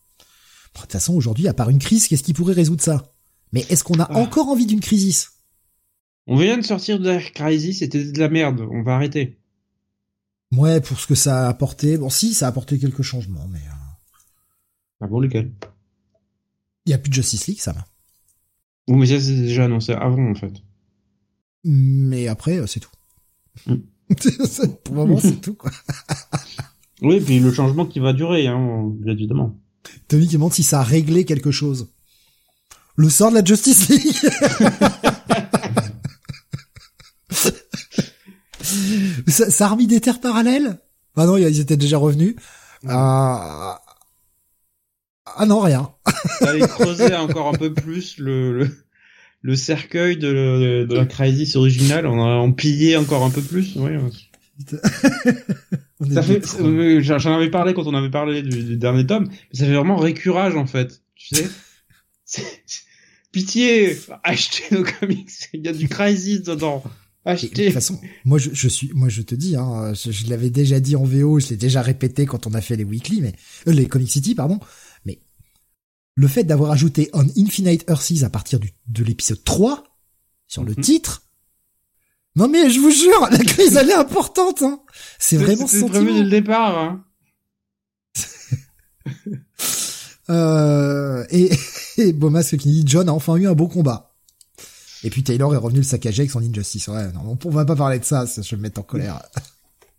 De 0.81 0.85
toute 0.87 0.93
façon, 0.93 1.13
aujourd'hui, 1.13 1.47
à 1.47 1.53
part 1.53 1.69
une 1.69 1.79
crise, 1.79 2.07
qu'est-ce 2.07 2.23
qui 2.23 2.33
pourrait 2.33 2.53
résoudre 2.53 2.81
ça? 2.81 3.13
Mais 3.53 3.65
est-ce 3.69 3.83
qu'on 3.83 3.99
a 3.99 4.07
ah. 4.09 4.17
encore 4.17 4.49
envie 4.49 4.65
d'une 4.65 4.79
crise 4.79 5.29
On 6.27 6.35
vient 6.35 6.57
de 6.57 6.63
sortir 6.63 6.99
de 6.99 7.09
la 7.09 7.21
crise, 7.21 7.79
c'était 7.79 8.11
de 8.11 8.19
la 8.19 8.29
merde, 8.29 8.61
on 8.71 8.83
va 8.83 8.95
arrêter. 8.95 9.39
Ouais, 10.51 10.81
pour 10.81 10.99
ce 10.99 11.07
que 11.07 11.15
ça 11.15 11.45
a 11.45 11.49
apporté. 11.49 11.97
Bon, 11.97 12.09
si, 12.09 12.33
ça 12.33 12.45
a 12.45 12.49
apporté 12.49 12.79
quelques 12.79 13.01
changements, 13.01 13.47
mais... 13.51 13.59
Euh... 13.59 13.87
Ah 15.01 15.07
bon, 15.07 15.19
lesquels 15.19 15.51
Il 16.85 16.91
y 16.91 16.93
a 16.93 16.97
plus 16.97 17.09
de 17.09 17.15
Justice 17.15 17.47
League, 17.47 17.59
ça 17.59 17.73
va. 17.73 17.85
Oui, 18.87 18.97
mais 18.97 19.05
ça, 19.07 19.19
c'est 19.19 19.35
déjà 19.35 19.65
annoncé 19.65 19.91
avant, 19.93 20.31
en 20.31 20.35
fait. 20.35 20.53
Mais 21.63 22.27
après, 22.27 22.59
euh, 22.59 22.67
c'est 22.67 22.79
tout. 22.79 22.91
Mm. 23.65 23.75
Pour 24.83 24.95
le 24.95 25.01
moment, 25.05 25.19
c'est 25.19 25.41
tout, 25.41 25.55
quoi. 25.55 25.71
oui, 27.01 27.19
puis 27.19 27.39
le 27.39 27.51
changement 27.51 27.85
qui 27.85 27.99
va 27.99 28.13
durer, 28.13 28.47
hein, 28.47 28.93
évidemment. 29.05 29.59
Tony 30.07 30.27
qui 30.27 30.33
demande 30.33 30.53
si 30.53 30.63
ça 30.63 30.79
a 30.79 30.83
réglé 30.83 31.25
quelque 31.25 31.51
chose. 31.51 31.89
Le 32.95 33.09
sort 33.09 33.29
de 33.29 33.35
la 33.35 33.43
Justice 33.43 33.89
League 33.89 34.11
ça, 39.27 39.49
ça, 39.49 39.65
a 39.65 39.69
remis 39.69 39.87
des 39.87 40.01
terres 40.01 40.19
parallèles? 40.19 40.79
Ah 41.15 41.25
non, 41.25 41.37
ils 41.37 41.59
étaient 41.59 41.77
déjà 41.77 41.97
revenus. 41.97 42.35
Mm. 42.83 42.89
Ah, 42.91 43.81
ah 45.25 45.45
non, 45.45 45.59
rien. 45.59 45.91
Fallait 46.39 46.67
creuser 46.67 47.15
encore 47.15 47.49
un 47.49 47.57
peu 47.57 47.73
plus 47.73 48.17
le, 48.17 48.69
le, 49.41 49.55
cercueil 49.55 50.17
de, 50.17 50.85
de, 50.87 50.95
la 50.95 51.05
crisis 51.05 51.55
originale. 51.55 52.07
On 52.07 52.23
a 52.23 52.35
empillé 52.35 52.97
encore 52.97 53.23
un 53.23 53.29
peu 53.29 53.41
plus. 53.41 53.77
ça 56.13 56.21
fait, 56.21 56.41
j'en 57.01 57.35
avais 57.35 57.49
parlé 57.49 57.73
quand 57.73 57.87
on 57.87 57.93
avait 57.95 58.11
parlé 58.11 58.41
du, 58.41 58.77
dernier 58.77 59.05
tome, 59.05 59.27
mais 59.29 59.57
ça 59.57 59.65
fait 59.65 59.73
vraiment 59.73 59.97
récurage 59.97 60.55
en 60.55 60.67
fait. 60.67 61.01
Tu 61.15 61.35
sais, 61.35 61.49
pitié, 63.31 63.97
achetez 64.23 64.75
nos 64.75 64.83
comics. 64.83 65.29
Il 65.53 65.65
y 65.65 65.67
a 65.67 65.73
du 65.73 65.87
crisis 65.87 66.43
dedans. 66.43 66.83
Achetez. 67.25 67.47
De 67.47 67.63
toute 67.65 67.73
façon, 67.73 67.99
moi 68.25 68.37
je, 68.37 68.51
je, 68.53 68.67
suis, 68.67 68.91
moi 68.93 69.09
je 69.09 69.21
te 69.21 69.35
dis, 69.35 69.55
hein, 69.55 69.93
je, 69.93 70.29
l'avais 70.29 70.49
déjà 70.49 70.79
dit 70.79 70.95
en 70.95 71.03
VO, 71.03 71.39
je 71.39 71.49
l'ai 71.49 71.57
déjà 71.57 71.81
répété 71.81 72.25
quand 72.25 72.47
on 72.47 72.53
a 72.53 72.61
fait 72.61 72.75
les 72.75 72.83
weekly, 72.83 73.21
mais 73.21 73.33
euh, 73.67 73.73
les 73.73 73.85
Comic 73.87 74.09
City, 74.09 74.35
pardon 74.35 74.59
le 76.17 76.27
fait 76.27 76.43
d'avoir 76.43 76.71
ajouté 76.71 77.09
On 77.13 77.25
Infinite 77.37 77.85
Earths 77.87 78.23
à 78.23 78.29
partir 78.29 78.59
du, 78.59 78.73
de 78.87 79.03
l'épisode 79.03 79.43
3 79.43 79.83
sur 80.47 80.63
le 80.63 80.71
mhm. 80.71 80.81
titre. 80.81 81.26
Non 82.37 82.47
mais 82.47 82.69
je 82.69 82.79
vous 82.79 82.91
jure, 82.91 83.27
la 83.31 83.39
crise 83.39 83.75
elle 83.75 83.89
est 83.89 83.95
importante. 83.95 84.61
Hein. 84.61 84.79
C'est 85.17 85.37
vraiment 85.37 85.65
C'est 85.65 85.83
prévu 85.87 86.13
dès 86.13 86.23
le 86.23 86.29
départ. 86.29 86.77
Hein. 86.77 87.03
Euh, 90.29 91.25
et, 91.29 91.49
et 91.97 92.11
Bomas 92.11 92.43
qui 92.43 92.57
dit 92.57 92.83
John 92.85 93.07
a 93.07 93.13
enfin 93.13 93.37
eu 93.37 93.47
un 93.47 93.53
beau 93.53 93.69
combat. 93.69 94.13
Et 95.05 95.09
puis 95.09 95.23
Taylor 95.23 95.53
est 95.53 95.57
revenu 95.57 95.79
le 95.79 95.85
saccager 95.85 96.23
avec 96.23 96.31
son 96.31 96.41
Injustice. 96.41 96.89
Ouais, 96.89 97.13
non, 97.13 97.37
on 97.45 97.49
va 97.49 97.63
pas 97.63 97.77
parler 97.77 97.97
de 97.97 98.03
ça, 98.03 98.27
ça 98.27 98.41
je 98.41 98.49
vais 98.49 98.57
me 98.57 98.63
mettre 98.63 98.81
en 98.81 98.83
colère. 98.83 99.21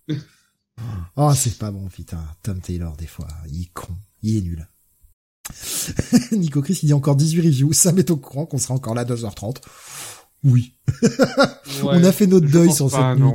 oh, 1.16 1.32
c'est 1.35 1.56
pas 1.56 1.70
bon, 1.70 1.89
putain. 1.89 2.23
Tom 2.43 2.60
Taylor, 2.60 2.94
des 2.98 3.06
fois, 3.06 3.28
il 3.51 3.62
est 3.62 3.73
con. 3.73 3.89
Il 4.23 4.36
est 4.36 4.43
nul. 4.43 4.69
Nico 6.32 6.60
Chris, 6.60 6.78
il 6.82 6.86
dit 6.86 6.93
encore 6.93 7.16
18 7.16 7.40
reviews. 7.40 7.73
Ça 7.73 7.93
m'est 7.93 8.10
au 8.10 8.19
courant 8.19 8.44
qu'on 8.44 8.59
sera 8.59 8.74
encore 8.74 8.94
là 8.94 9.02
à 9.02 9.05
2h30. 9.05 9.56
Oui. 10.44 10.74
on 11.82 12.05
a 12.05 12.12
fait 12.12 12.27
notre 12.27 12.48
deuil 12.48 12.73
sur 12.73 12.90
cette 12.90 13.19
nuit. 13.19 13.32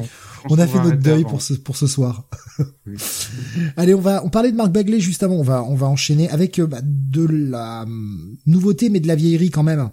On 0.49 0.59
a 0.59 0.67
fait 0.67 0.79
notre 0.79 0.97
deuil 0.97 1.23
pour 1.23 1.41
ce 1.41 1.53
pour 1.53 1.77
ce 1.77 1.87
soir. 1.87 2.25
Allez, 3.77 3.93
on 3.93 4.01
va 4.01 4.23
on 4.25 4.29
parlait 4.29 4.51
de 4.51 4.57
Marc 4.57 4.71
Bagley 4.71 4.99
juste 4.99 5.23
avant. 5.23 5.35
On 5.35 5.43
va 5.43 5.63
on 5.63 5.75
va 5.75 5.87
enchaîner 5.87 6.29
avec 6.29 6.59
euh, 6.59 6.67
bah, 6.67 6.79
de 6.83 7.25
la 7.25 7.83
hum, 7.83 8.37
nouveauté 8.45 8.89
mais 8.89 8.99
de 8.99 9.07
la 9.07 9.15
vieillerie 9.15 9.49
quand 9.49 9.63
même, 9.63 9.89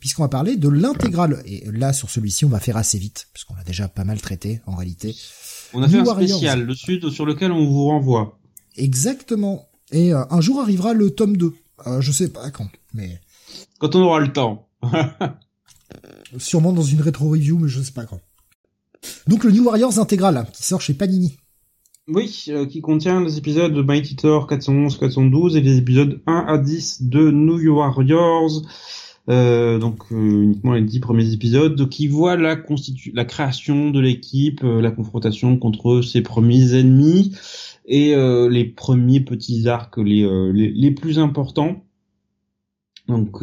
puisqu'on 0.00 0.22
va 0.22 0.28
parler 0.28 0.56
de 0.56 0.68
l'intégrale. 0.68 1.42
Et 1.46 1.64
là 1.72 1.92
sur 1.92 2.10
celui-ci, 2.10 2.44
on 2.44 2.48
va 2.48 2.60
faire 2.60 2.76
assez 2.76 2.98
vite 2.98 3.28
puisqu'on 3.32 3.54
a 3.54 3.64
déjà 3.64 3.88
pas 3.88 4.04
mal 4.04 4.20
traité 4.20 4.60
en 4.66 4.74
réalité. 4.76 5.14
On 5.74 5.82
a 5.82 5.88
fait 5.88 5.98
un 5.98 6.04
spécial, 6.04 6.64
le 6.64 6.74
sud, 6.74 7.08
sur 7.10 7.24
lequel 7.24 7.50
on 7.50 7.64
vous 7.64 7.84
renvoie. 7.86 8.38
Exactement. 8.76 9.68
Et 9.90 10.12
euh, 10.12 10.22
un 10.30 10.40
jour 10.40 10.60
arrivera 10.60 10.92
le 10.92 11.10
tome 11.10 11.36
2. 11.36 11.52
Euh, 11.86 12.00
je 12.00 12.12
sais 12.12 12.28
pas 12.28 12.50
quand, 12.50 12.68
mais 12.94 13.20
quand 13.78 13.94
on 13.94 14.02
aura 14.02 14.20
le 14.20 14.32
temps. 14.32 14.68
Sûrement 16.38 16.72
dans 16.72 16.82
une 16.82 17.00
rétro 17.00 17.28
review, 17.28 17.58
mais 17.58 17.68
je 17.68 17.80
sais 17.80 17.92
pas 17.92 18.04
quand. 18.04 18.20
Donc 19.26 19.44
le 19.44 19.50
New 19.50 19.64
Warriors 19.64 19.98
intégral 19.98 20.46
qui 20.52 20.62
sort 20.62 20.80
chez 20.80 20.94
Panini. 20.94 21.36
Oui, 22.08 22.46
euh, 22.48 22.66
qui 22.66 22.80
contient 22.80 23.22
les 23.22 23.38
épisodes 23.38 23.72
de 23.72 23.80
Mighty 23.80 24.16
Thor 24.16 24.48
411, 24.48 24.98
412 24.98 25.56
et 25.56 25.60
les 25.60 25.78
épisodes 25.78 26.20
1 26.26 26.44
à 26.48 26.58
10 26.58 27.04
de 27.04 27.30
New 27.30 27.76
Warriors. 27.76 28.62
Euh, 29.28 29.78
donc 29.78 30.02
euh, 30.10 30.42
uniquement 30.42 30.72
les 30.72 30.82
10 30.82 30.98
premiers 30.98 31.32
épisodes 31.32 31.88
qui 31.88 32.08
voient 32.08 32.36
la 32.36 32.56
création 33.24 33.90
de 33.90 34.00
l'équipe, 34.00 34.62
la 34.64 34.90
confrontation 34.90 35.56
contre 35.58 36.02
ses 36.02 36.22
premiers 36.22 36.74
ennemis 36.74 37.36
et 37.86 38.16
les 38.50 38.64
premiers 38.64 39.20
petits 39.20 39.68
arcs 39.68 39.98
les 39.98 40.90
plus 40.90 41.20
importants. 41.20 41.84
Donc 43.06 43.42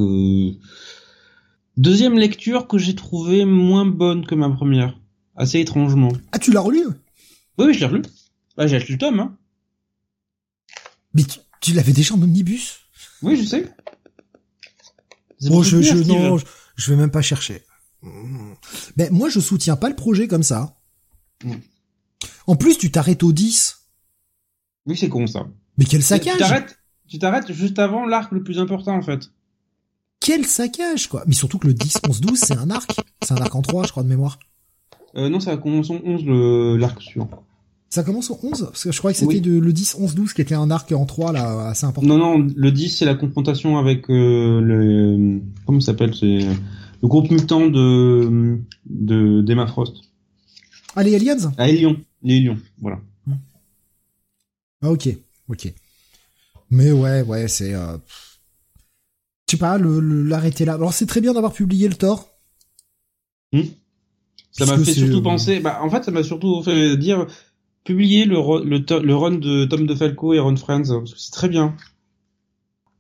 deuxième 1.79 2.17
lecture 2.17 2.67
que 2.67 2.77
j'ai 2.77 2.95
trouvé 2.95 3.45
moins 3.45 3.85
bonne 3.85 4.25
que 4.25 4.35
ma 4.35 4.49
première 4.49 4.99
assez 5.35 5.59
étrangement. 5.59 6.11
Ah, 6.31 6.39
tu 6.39 6.51
l'as 6.51 6.59
relu? 6.59 6.85
Oui, 7.57 7.67
oui, 7.67 7.73
je 7.73 7.79
l'ai 7.79 7.85
relu. 7.85 8.01
Bah, 8.57 8.67
j'ai 8.67 8.75
acheté 8.75 8.93
le 8.93 8.99
tome, 8.99 9.19
hein. 9.19 9.37
Mais 11.13 11.23
tu, 11.61 11.73
l'avais 11.73 11.93
déjà 11.93 12.13
en 12.13 12.21
omnibus? 12.21 12.81
Oui, 13.21 13.37
je 13.37 13.43
sais. 13.43 13.73
Bon, 15.41 15.63
je, 15.63 15.81
je, 15.81 15.95
non, 15.95 16.37
je, 16.75 16.91
vais 16.91 16.97
même 16.97 17.11
pas 17.11 17.21
chercher. 17.21 17.63
Mais 18.97 19.09
moi, 19.09 19.29
je 19.29 19.39
soutiens 19.39 19.77
pas 19.77 19.89
le 19.89 19.95
projet 19.95 20.27
comme 20.27 20.43
ça. 20.43 20.77
Mm. 21.43 21.55
En 22.47 22.55
plus, 22.55 22.77
tu 22.77 22.91
t'arrêtes 22.91 23.23
au 23.23 23.31
10. 23.31 23.77
Oui, 24.85 24.97
c'est 24.97 25.09
con, 25.09 25.25
ça. 25.25 25.47
Mais 25.77 25.85
quel 25.85 26.03
saccage 26.03 26.33
Tu 26.33 26.39
t'arrêtes, 26.39 26.79
tu 27.07 27.19
t'arrêtes 27.19 27.53
juste 27.53 27.79
avant 27.79 28.05
l'arc 28.05 28.31
le 28.33 28.43
plus 28.43 28.59
important, 28.59 28.95
en 28.95 29.01
fait. 29.01 29.31
Quel 30.29 30.45
saccage, 30.45 31.07
quoi. 31.07 31.23
Mais 31.25 31.33
surtout 31.33 31.57
que 31.57 31.65
le 31.65 31.73
10, 31.73 32.01
11, 32.07 32.21
12, 32.21 32.37
c'est 32.37 32.55
un 32.55 32.69
arc. 32.69 32.95
C'est 33.23 33.33
un 33.33 33.37
arc 33.37 33.55
en 33.55 33.63
3, 33.63 33.87
je 33.87 33.89
crois, 33.89 34.03
de 34.03 34.09
mémoire. 34.09 34.37
Euh, 35.15 35.27
non, 35.27 35.39
ça 35.39 35.57
commence 35.57 35.89
en 35.89 35.99
11, 36.05 36.77
l'arc 36.77 37.01
suivant. 37.01 37.31
Ça 37.89 38.03
commence 38.03 38.29
en 38.29 38.37
11 38.43 38.65
Parce 38.65 38.83
que 38.83 38.91
je 38.91 38.97
croyais 38.99 39.15
que 39.15 39.21
c'était 39.21 39.39
le 39.49 39.73
10, 39.73 39.95
11, 39.99 40.13
12 40.13 40.33
qui 40.33 40.41
était 40.41 40.53
un 40.53 40.69
arc 40.69 40.91
en 40.91 41.07
3 41.07 41.31
là 41.31 41.69
assez 41.69 41.87
important. 41.87 42.07
Non, 42.07 42.19
non, 42.19 42.47
le 42.55 42.71
10 42.71 42.95
c'est 42.95 43.05
la 43.05 43.15
confrontation 43.15 43.79
avec 43.79 44.07
euh, 44.11 44.61
le... 44.61 45.41
Comment 45.65 45.79
ça 45.79 45.93
s'appelle 45.93 46.13
C'est 46.13 46.27
le 46.27 47.07
groupe 47.07 47.31
mutant 47.31 47.65
de 47.65 48.59
de 48.85 49.41
d'Emma 49.41 49.65
Frost. 49.65 49.95
Ah, 50.95 51.01
les 51.01 51.15
aliens? 51.15 51.37
Ah, 51.57 51.65
les 51.65 51.79
lions. 51.79 51.97
Les 52.21 52.39
lions, 52.39 52.59
voilà. 52.79 52.99
Ah, 54.83 54.91
ok, 54.91 55.09
ok. 55.47 55.73
Mais 56.69 56.91
ouais, 56.91 57.23
ouais, 57.23 57.47
c'est... 57.47 57.73
Euh... 57.73 57.97
Je 59.49 59.55
sais 59.55 59.57
pas, 59.57 59.79
l'arrêter 59.79 60.63
là. 60.63 60.75
Alors 60.75 60.93
c'est 60.93 61.07
très 61.07 61.21
bien 61.21 61.33
d'avoir 61.33 61.53
publié 61.53 61.87
le 61.87 61.95
Thor. 61.95 62.29
Hmm. 63.51 63.63
Ça 64.51 64.67
m'a 64.67 64.77
fait 64.77 64.93
surtout 64.93 65.17
euh, 65.17 65.23
penser. 65.23 65.59
Bah, 65.59 65.79
en 65.81 65.89
fait, 65.89 66.03
ça 66.03 66.11
m'a 66.11 66.21
surtout 66.21 66.61
fait 66.61 66.95
dire 66.97 67.25
publier 67.83 68.25
le, 68.25 68.35
le, 68.63 69.01
le 69.01 69.15
run 69.15 69.31
de 69.31 69.65
Tom 69.65 69.87
DeFalco 69.87 70.33
et 70.33 70.39
Ron 70.39 70.55
Friends 70.55 70.83
parce 70.89 71.13
que 71.15 71.19
c'est 71.19 71.31
très 71.31 71.49
bien. 71.49 71.75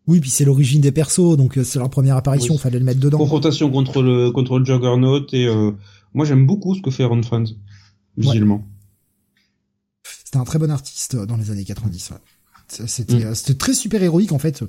Oui, 0.07 0.21
puis 0.21 0.31
c'est 0.31 0.43
l'origine 0.43 0.81
des 0.81 0.91
persos, 0.91 1.37
donc 1.37 1.55
euh, 1.59 1.63
c'est 1.63 1.77
leur 1.77 1.91
première 1.91 2.17
apparition, 2.17 2.55
il 2.55 2.59
fallait 2.59 2.79
le 2.79 2.85
mettre 2.85 2.99
dedans. 2.99 3.19
Confrontation 3.19 3.69
contre 3.69 4.01
le 4.01 4.31
contre 4.31 4.57
le 4.57 4.65
Juggernaut 4.65 5.27
et 5.31 5.45
euh, 5.45 5.69
moi 6.15 6.25
j'aime 6.25 6.47
beaucoup 6.47 6.73
ce 6.73 6.81
que 6.81 6.89
fait 6.89 7.05
Ron 7.05 7.21
Friends 7.21 7.53
visuellement. 8.17 8.65
C'était 10.25 10.37
un 10.37 10.45
très 10.45 10.57
bon 10.57 10.71
artiste 10.71 11.15
dans 11.15 11.37
les 11.37 11.51
années 11.51 11.63
90. 11.63 12.09
Ouais. 12.09 12.17
C'était 12.87 13.29
mm. 13.29 13.35
c'était 13.35 13.53
très 13.53 13.75
super 13.75 14.01
héroïque 14.01 14.31
en 14.31 14.39
fait, 14.39 14.63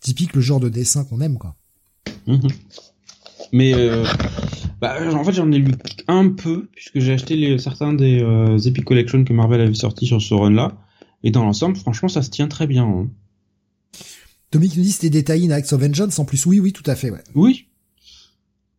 typique 0.00 0.34
le 0.34 0.40
genre 0.40 0.60
de 0.60 0.68
dessin 0.68 1.04
qu'on 1.04 1.20
aime 1.20 1.38
quoi. 1.38 1.56
Mm-hmm. 2.26 2.52
Mais 3.52 3.74
euh, 3.74 4.04
bah, 4.80 4.96
en 5.12 5.24
fait, 5.24 5.32
j'en 5.32 5.50
ai 5.52 5.58
lu 5.58 5.72
un 6.08 6.28
peu 6.28 6.68
puisque 6.72 6.98
j'ai 6.98 7.12
acheté 7.12 7.36
les, 7.36 7.58
certains 7.58 7.92
des 7.92 8.20
euh, 8.20 8.58
Epic 8.58 8.84
Collection 8.84 9.24
que 9.24 9.32
Marvel 9.32 9.60
avait 9.60 9.74
sorti 9.74 10.06
sur 10.06 10.20
ce 10.20 10.34
run-là. 10.34 10.76
Et 11.22 11.30
dans 11.30 11.44
l'ensemble, 11.44 11.76
franchement, 11.76 12.08
ça 12.08 12.22
se 12.22 12.30
tient 12.30 12.48
très 12.48 12.66
bien. 12.66 12.84
Hein. 12.84 13.08
Tommy 14.50 14.68
nous 14.76 14.82
dit 14.82 14.92
c'était 14.92 15.10
détaillé 15.10 15.48
in 15.48 15.50
Act 15.50 15.72
of 15.72 15.80
Vengeance. 15.80 16.18
En 16.18 16.24
plus, 16.24 16.44
oui, 16.46 16.60
oui, 16.60 16.72
tout 16.72 16.88
à 16.88 16.94
fait. 16.94 17.10
Ouais. 17.10 17.22
Oui. 17.34 17.66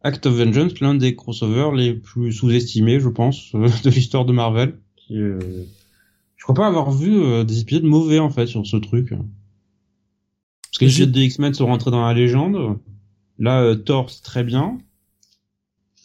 Act 0.03 0.25
of 0.27 0.35
Vengeance, 0.35 0.79
l'un 0.79 0.95
des 0.95 1.15
crossovers 1.15 1.71
les 1.75 1.93
plus 1.93 2.31
sous-estimés, 2.31 2.99
je 2.99 3.09
pense, 3.09 3.51
de 3.53 3.89
l'histoire 3.89 4.25
de 4.25 4.33
Marvel. 4.33 4.79
Qui, 4.95 5.17
euh... 5.17 5.39
Je 6.35 6.43
crois 6.43 6.55
pas 6.55 6.67
avoir 6.67 6.91
vu 6.91 7.17
euh, 7.17 7.43
des 7.43 7.61
épisodes 7.61 7.83
mauvais 7.83 8.19
en 8.19 8.29
fait 8.29 8.45
sur 8.47 8.65
ce 8.65 8.77
truc. 8.77 9.13
Parce 10.77 10.91
que 10.91 10.95
les 10.99 11.01
épisodes 11.01 11.11
de 11.11 11.21
X-Men 11.21 11.53
sont 11.55 11.65
rentrés 11.65 11.89
dans 11.89 12.05
la 12.05 12.13
légende. 12.13 12.77
Là, 13.39 13.63
euh, 13.63 13.73
Thor, 13.73 14.11
c'est 14.11 14.21
très 14.21 14.43
bien. 14.43 14.77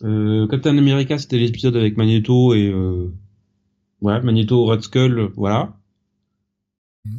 Euh, 0.03 0.47
Captain 0.49 0.79
America, 0.79 1.19
c'était 1.19 1.37
l'épisode 1.37 1.77
avec 1.77 1.99
Magneto 1.99 2.55
et 2.55 2.69
euh, 2.69 3.13
ouais, 4.01 4.23
Magneto, 4.23 4.65
Red 4.65 4.81
Skull, 4.81 5.31
voilà. 5.37 5.77
Mm. 7.05 7.11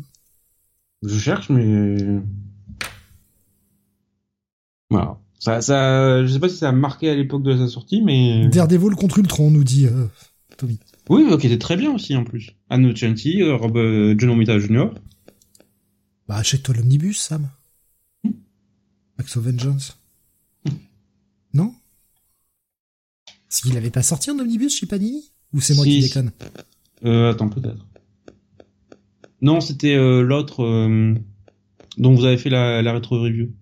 Je 1.04 1.20
cherche, 1.20 1.50
mais 1.50 1.96
voilà. 4.90 5.20
Ça, 5.38 5.62
ça, 5.62 6.26
je 6.26 6.34
sais 6.34 6.40
pas 6.40 6.50
si 6.50 6.58
ça 6.58 6.70
a 6.70 6.72
marqué 6.72 7.08
à 7.12 7.16
l'époque 7.16 7.44
de 7.44 7.56
sa 7.56 7.68
sortie, 7.68 8.02
mais 8.02 8.48
Daredevil 8.48 8.96
contre 8.96 9.20
Ultron, 9.20 9.52
nous 9.52 9.64
dit 9.64 9.86
Tommy. 10.58 10.80
Oui, 11.08 11.24
qui 11.40 11.46
était 11.46 11.60
très 11.60 11.78
bien 11.78 11.94
aussi 11.94 12.16
en 12.16 12.24
plus. 12.24 12.50
Anno 12.72 12.96
Chanty, 12.96 13.44
Rob 13.44 13.78
John 14.18 14.32
Romita 14.32 14.58
Jr. 14.58 14.90
Bah 16.28 16.38
achète-toi 16.38 16.76
l'omnibus, 16.76 17.20
Sam. 17.20 17.50
Hmm. 18.24 18.32
Max 19.18 19.36
of 19.38 19.44
Vengeance. 19.44 19.98
Non? 21.54 21.76
Est-ce 23.28 23.62
qu'il 23.62 23.78
avait 23.78 23.92
pas 23.92 24.02
sorti 24.04 24.32
un 24.32 24.40
omnibus 24.40 24.76
chez 24.76 24.88
Panini? 24.88 25.32
Ou 25.54 25.62
c'est 25.62 25.76
moi 25.76 25.86
qui 25.86 26.02
déconne? 26.02 26.32
Euh, 27.06 27.32
Attends, 27.32 27.50
peut-être. 27.50 27.86
Non, 29.42 29.62
c'était 29.62 29.96
euh, 29.96 30.22
l'autre 30.22 30.64
euh, 30.64 31.14
dont 31.98 32.16
vous 32.16 32.26
avez 32.26 32.38
fait 32.38 32.50
la, 32.50 32.82
la 32.82 32.94
rétro-review. 32.94 33.54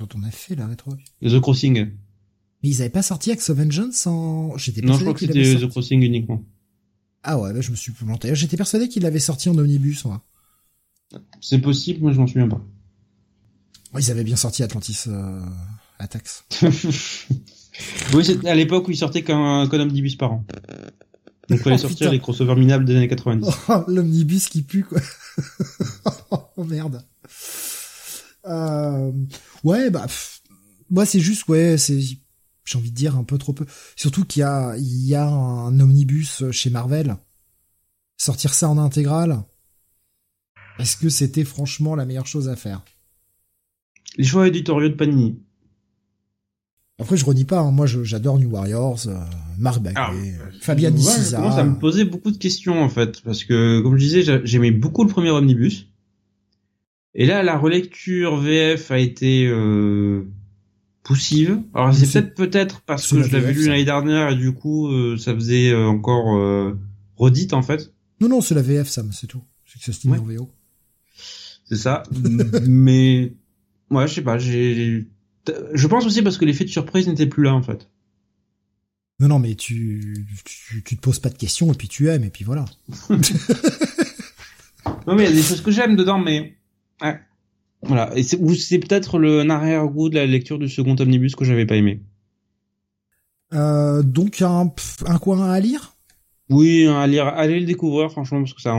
Dont 0.00 0.08
on 0.14 0.22
a 0.22 0.30
fait 0.30 0.54
la 0.54 0.66
rétro-review 0.66 1.04
The 1.20 1.40
Crossing. 1.40 1.74
Mais 2.62 2.68
ils 2.68 2.80
avaient 2.80 2.88
pas 2.88 3.02
sorti 3.02 3.30
Axe 3.30 3.50
of 3.50 3.58
Vengeance 3.58 4.06
en... 4.06 4.56
J'étais 4.56 4.80
non, 4.80 4.94
je 4.94 5.00
crois 5.00 5.12
que 5.12 5.20
c'était 5.20 5.56
The 5.56 5.68
Crossing 5.68 6.00
uniquement. 6.02 6.42
Ah 7.22 7.38
ouais, 7.38 7.52
bah, 7.52 7.60
je 7.60 7.70
me 7.70 7.76
suis 7.76 7.92
planté. 7.92 8.34
J'étais 8.34 8.56
persuadé 8.56 8.88
qu'il 8.88 9.02
l'avait 9.02 9.18
sorti 9.18 9.48
en 9.50 9.58
omnibus, 9.58 10.04
moi. 10.06 10.24
C'est 11.40 11.60
possible, 11.60 12.06
mais 12.06 12.12
je 12.12 12.20
m'en 12.20 12.26
souviens 12.26 12.48
pas. 12.48 12.60
Ils 13.98 14.10
avaient 14.10 14.24
bien 14.24 14.36
sorti 14.36 14.62
Atlantis 14.62 15.04
euh, 15.06 15.40
Attacks. 15.98 16.44
oui, 18.14 18.24
c'était 18.24 18.48
à 18.48 18.54
l'époque 18.54 18.88
où 18.88 18.90
il 18.90 18.96
sortait 18.96 19.22
qu'un 19.22 19.70
omnibus 19.70 20.16
par 20.16 20.32
an. 20.32 20.44
Donc 21.48 21.60
fallait 21.60 21.76
oh, 21.78 21.78
sortir 21.78 22.10
les 22.10 22.18
crossovers 22.18 22.56
minables 22.56 22.84
des 22.84 22.96
années 22.96 23.08
90. 23.08 23.48
L'omnibus 23.88 24.48
qui 24.48 24.62
pue 24.62 24.84
quoi. 24.84 25.00
oh 26.56 26.64
merde. 26.64 27.04
Euh, 28.46 29.12
ouais 29.62 29.88
bah 29.88 30.06
moi 30.90 31.06
c'est 31.06 31.20
juste 31.20 31.48
ouais 31.48 31.78
c'est 31.78 31.98
j'ai 31.98 32.78
envie 32.78 32.90
de 32.90 32.96
dire 32.96 33.16
un 33.16 33.24
peu 33.24 33.38
trop 33.38 33.52
peu. 33.52 33.66
Surtout 33.96 34.24
qu'il 34.24 34.40
y 34.40 34.42
a 34.42 34.74
il 34.76 35.06
y 35.06 35.14
a 35.14 35.26
un 35.26 35.78
omnibus 35.78 36.50
chez 36.50 36.70
Marvel. 36.70 37.16
Sortir 38.16 38.54
ça 38.54 38.68
en 38.68 38.78
intégrale. 38.78 39.44
Est-ce 40.78 40.96
que 40.96 41.08
c'était 41.08 41.44
franchement 41.44 41.94
la 41.94 42.04
meilleure 42.04 42.26
chose 42.26 42.48
à 42.48 42.56
faire? 42.56 42.82
Les 44.16 44.24
choix 44.24 44.48
éditoriaux 44.48 44.88
de 44.88 44.94
Panini. 44.94 45.38
Après, 47.00 47.16
je 47.16 47.24
renie 47.24 47.44
pas. 47.44 47.60
Hein. 47.60 47.72
Moi, 47.72 47.86
j'adore 47.86 48.38
New 48.38 48.50
Warriors, 48.50 49.08
euh, 49.08 49.18
Marc 49.58 49.82
Bagley, 49.82 49.94
ah, 49.96 50.12
euh, 50.14 50.50
Fabian 50.60 50.92
ouais, 50.92 50.98
Ça 50.98 51.64
me 51.64 51.78
poser 51.78 52.04
beaucoup 52.04 52.30
de 52.30 52.36
questions 52.36 52.82
en 52.82 52.88
fait, 52.88 53.20
parce 53.22 53.44
que 53.44 53.80
comme 53.80 53.96
je 53.96 54.04
disais, 54.04 54.40
j'aimais 54.44 54.70
beaucoup 54.70 55.02
le 55.02 55.10
premier 55.10 55.30
omnibus. 55.30 55.88
Et 57.16 57.26
là, 57.26 57.42
la 57.42 57.56
relecture 57.56 58.36
VF 58.36 58.90
a 58.90 58.98
été 58.98 59.46
euh, 59.46 60.28
poussive. 61.02 61.60
Alors 61.74 61.94
c'est 61.94 62.10
peut-être 62.10 62.34
peut-être 62.34 62.80
parce 62.82 63.08
que 63.08 63.22
je 63.22 63.32
l'avais 63.32 63.52
lu 63.52 63.68
l'année 63.68 63.84
dernière 63.84 64.30
et 64.30 64.36
du 64.36 64.52
coup 64.52 64.88
euh, 64.88 65.16
ça 65.16 65.34
faisait 65.34 65.74
encore 65.74 66.72
redite 67.16 67.52
en 67.52 67.62
fait. 67.62 67.92
Non 68.20 68.28
non, 68.28 68.40
c'est 68.40 68.54
la 68.54 68.62
VF 68.62 68.88
Sam, 68.88 69.10
c'est 69.12 69.26
tout. 69.26 69.42
C'est 69.64 69.78
que 69.78 69.84
ça 69.84 69.92
se 69.92 70.08
ouais. 70.08 70.18
en 70.18 70.22
VO. 70.22 70.50
C'est 71.74 71.82
ça. 71.82 72.04
Mais 72.66 73.32
ouais, 73.90 74.06
je 74.06 74.14
sais 74.14 74.22
pas, 74.22 74.38
j'ai 74.38 75.06
je 75.74 75.86
pense 75.86 76.06
aussi 76.06 76.22
parce 76.22 76.38
que 76.38 76.44
l'effet 76.44 76.64
de 76.64 76.70
surprise 76.70 77.08
n'était 77.08 77.26
plus 77.26 77.42
là 77.42 77.52
en 77.52 77.62
fait. 77.62 77.90
Non 79.20 79.28
non, 79.28 79.38
mais 79.38 79.54
tu, 79.54 80.26
tu 80.44 80.82
tu 80.82 80.96
te 80.96 81.00
poses 81.00 81.18
pas 81.18 81.28
de 81.28 81.36
questions 81.36 81.72
et 81.72 81.76
puis 81.76 81.88
tu 81.88 82.08
aimes 82.08 82.24
et 82.24 82.30
puis 82.30 82.44
voilà. 82.44 82.64
non 85.06 85.14
mais 85.14 85.24
il 85.24 85.30
y 85.30 85.32
a 85.32 85.32
des 85.32 85.42
choses 85.42 85.60
que 85.60 85.70
j'aime 85.70 85.96
dedans 85.96 86.18
mais 86.18 86.56
ouais. 87.02 87.18
Voilà, 87.82 88.16
et 88.16 88.22
c'est, 88.22 88.38
ou 88.38 88.54
c'est 88.54 88.78
peut-être 88.78 89.18
le 89.18 89.48
arrière-goût 89.50 90.08
de 90.08 90.14
la 90.14 90.24
lecture 90.24 90.58
du 90.58 90.68
second 90.70 90.96
omnibus 90.98 91.34
que 91.34 91.44
j'avais 91.44 91.66
pas 91.66 91.76
aimé. 91.76 92.00
Euh, 93.52 94.02
donc 94.02 94.40
un, 94.40 94.72
un 95.06 95.18
coin 95.18 95.50
à 95.50 95.60
lire? 95.60 95.93
Oui, 96.50 96.86
à 96.86 97.06
lire, 97.06 97.26
allez 97.26 97.58
le 97.58 97.66
découvrir 97.66 98.10
franchement 98.10 98.40
parce 98.40 98.52
que 98.52 98.60
ça, 98.60 98.74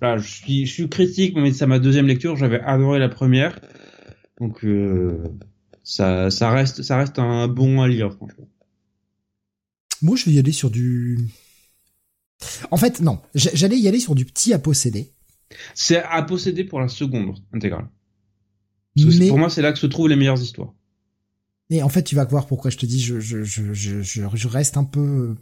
voilà, 0.00 0.18
je 0.18 0.28
suis, 0.28 0.66
je 0.66 0.72
suis 0.72 0.88
critique, 0.88 1.36
mais 1.36 1.52
c'est 1.52 1.66
ma 1.66 1.78
deuxième 1.78 2.06
lecture, 2.06 2.36
j'avais 2.36 2.60
adoré 2.60 2.98
la 2.98 3.08
première, 3.08 3.60
donc 4.40 4.64
euh, 4.64 5.22
ça, 5.84 6.30
ça 6.30 6.50
reste, 6.50 6.82
ça 6.82 6.98
reste 6.98 7.18
un 7.20 7.46
bon 7.46 7.82
à 7.82 7.88
lire 7.88 8.12
franchement. 8.14 8.48
Moi, 10.02 10.16
je 10.16 10.24
vais 10.24 10.32
y 10.32 10.38
aller 10.38 10.52
sur 10.52 10.70
du. 10.70 11.18
En 12.70 12.76
fait, 12.76 13.00
non, 13.00 13.20
j'allais 13.34 13.78
y 13.78 13.86
aller 13.86 14.00
sur 14.00 14.14
du 14.14 14.24
petit 14.24 14.52
à 14.52 14.58
posséder. 14.58 15.12
C'est 15.74 16.02
à 16.02 16.20
posséder 16.22 16.64
pour 16.64 16.80
la 16.80 16.88
seconde 16.88 17.36
intégrale 17.52 17.88
mais... 18.96 19.28
Pour 19.28 19.38
moi, 19.38 19.50
c'est 19.50 19.62
là 19.62 19.72
que 19.72 19.78
se 19.78 19.86
trouvent 19.86 20.08
les 20.08 20.16
meilleures 20.16 20.40
histoires. 20.40 20.72
Et 21.70 21.82
en 21.82 21.88
fait, 21.88 22.02
tu 22.02 22.14
vas 22.14 22.24
voir 22.24 22.46
pourquoi 22.46 22.70
je 22.70 22.76
te 22.76 22.86
dis, 22.86 23.00
je, 23.00 23.20
je, 23.20 23.42
je, 23.42 23.72
je, 23.72 24.02
je 24.02 24.48
reste 24.48 24.76
un 24.76 24.84
peu 24.84 25.34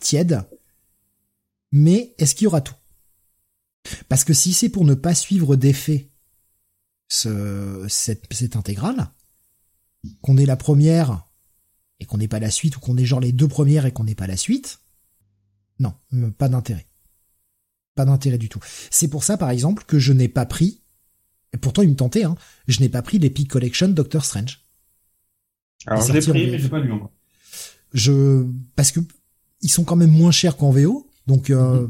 tiède. 0.00 0.42
Mais 1.72 2.14
est-ce 2.18 2.34
qu'il 2.34 2.44
y 2.44 2.48
aura 2.48 2.60
tout? 2.60 2.74
Parce 4.08 4.24
que 4.24 4.34
si 4.34 4.52
c'est 4.52 4.68
pour 4.68 4.84
ne 4.84 4.94
pas 4.94 5.14
suivre 5.14 5.56
d'effet 5.56 6.10
ce, 7.08 7.86
cette, 7.88 8.32
cette 8.32 8.56
intégrale, 8.56 9.10
qu'on 10.20 10.36
ait 10.36 10.46
la 10.46 10.56
première 10.56 11.26
et 11.98 12.06
qu'on 12.06 12.18
n'ait 12.18 12.28
pas 12.28 12.40
la 12.40 12.50
suite, 12.50 12.76
ou 12.76 12.80
qu'on 12.80 12.96
ait 12.96 13.04
genre 13.04 13.20
les 13.20 13.32
deux 13.32 13.48
premières 13.48 13.86
et 13.86 13.92
qu'on 13.92 14.04
n'ait 14.04 14.14
pas 14.14 14.26
la 14.26 14.36
suite, 14.36 14.80
non, 15.78 15.94
pas 16.38 16.48
d'intérêt. 16.48 16.86
Pas 17.94 18.04
d'intérêt 18.04 18.38
du 18.38 18.48
tout. 18.48 18.60
C'est 18.90 19.08
pour 19.08 19.24
ça, 19.24 19.36
par 19.36 19.50
exemple, 19.50 19.84
que 19.84 19.98
je 19.98 20.12
n'ai 20.12 20.28
pas 20.28 20.46
pris 20.46 20.80
et 21.52 21.58
pourtant, 21.58 21.82
il 21.82 21.90
me 21.90 21.96
tentait, 21.96 22.24
hein. 22.24 22.36
Je 22.68 22.80
n'ai 22.80 22.88
pas 22.88 23.02
pris 23.02 23.18
l'Epic 23.18 23.48
Collection 23.48 23.88
Doctor 23.88 24.24
Strange. 24.24 24.64
Alors, 25.86 26.06
je 26.06 26.12
l'ai 26.12 26.20
pris, 26.20 26.50
mais 26.50 26.58
j'ai 26.58 26.68
pas 26.68 26.80
lu 26.80 26.92
encore. 26.92 27.12
Je, 27.92 28.46
parce 28.76 28.92
que, 28.92 29.00
ils 29.62 29.70
sont 29.70 29.84
quand 29.84 29.96
même 29.96 30.10
moins 30.10 30.30
chers 30.30 30.56
qu'en 30.56 30.70
VO, 30.70 31.09
donc, 31.30 31.50
euh... 31.50 31.86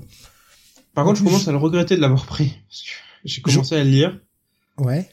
Par 0.95 1.07
contre, 1.07 1.19
je 1.19 1.25
commence 1.25 1.49
à 1.49 1.53
le 1.53 1.57
regretter 1.57 1.97
de 1.97 2.01
l'avoir 2.03 2.27
pris. 2.27 2.59
J'ai 3.25 3.41
commencé 3.41 3.75
à 3.75 3.83
le 3.83 3.91
lire. 3.91 4.21
Ouais. 4.77 5.09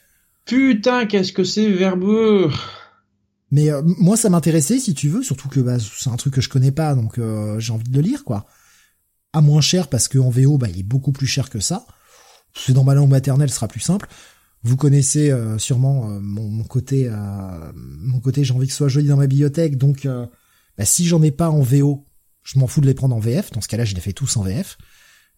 Putain, 0.45 1.05
qu'est-ce 1.05 1.31
que 1.31 1.45
c'est 1.45 1.69
verbeux! 1.69 2.51
Mais 3.51 3.71
euh, 3.71 3.81
moi, 3.85 4.17
ça 4.17 4.29
m'intéressait, 4.29 4.79
si 4.79 4.93
tu 4.93 5.07
veux, 5.07 5.23
surtout 5.23 5.47
que 5.47 5.61
bah, 5.61 5.77
c'est 5.79 6.09
un 6.09 6.17
truc 6.17 6.33
que 6.33 6.41
je 6.41 6.49
connais 6.49 6.73
pas, 6.73 6.93
donc 6.93 7.17
euh, 7.17 7.57
j'ai 7.59 7.71
envie 7.71 7.89
de 7.89 7.95
le 7.95 8.01
lire, 8.01 8.25
quoi. 8.25 8.45
À 9.31 9.39
moins 9.39 9.61
cher, 9.61 9.87
parce 9.87 10.09
qu'en 10.09 10.29
VO, 10.29 10.57
bah, 10.57 10.67
il 10.69 10.79
est 10.79 10.83
beaucoup 10.83 11.13
plus 11.13 11.27
cher 11.27 11.49
que 11.49 11.61
ça. 11.61 11.85
C'est 12.53 12.73
dans 12.73 12.83
ma 12.83 12.93
langue 12.93 13.09
maternelle, 13.09 13.49
ce 13.49 13.55
sera 13.55 13.69
plus 13.69 13.79
simple. 13.79 14.09
Vous 14.63 14.75
connaissez 14.75 15.31
euh, 15.31 15.57
sûrement 15.57 16.07
mon, 16.19 16.65
côté, 16.65 17.09
mon 17.75 18.19
côté 18.19 18.43
j'ai 18.43 18.53
envie 18.53 18.65
que 18.65 18.73
ce 18.73 18.77
soit 18.77 18.89
joli 18.89 19.07
dans 19.07 19.15
ma 19.15 19.27
bibliothèque, 19.27 19.77
donc 19.77 20.05
bah, 20.77 20.85
si 20.85 21.05
j'en 21.05 21.21
ai 21.21 21.31
pas 21.31 21.49
en 21.49 21.61
VO, 21.61 22.03
je 22.47 22.59
m'en 22.59 22.67
fous 22.67 22.81
de 22.81 22.85
les 22.85 22.93
prendre 22.93 23.15
en 23.15 23.19
VF. 23.19 23.51
Dans 23.51 23.61
ce 23.61 23.67
cas-là, 23.67 23.85
je 23.85 23.93
les 23.93 24.01
fais 24.01 24.13
tous 24.13 24.37
en 24.37 24.43
VF. 24.43 24.77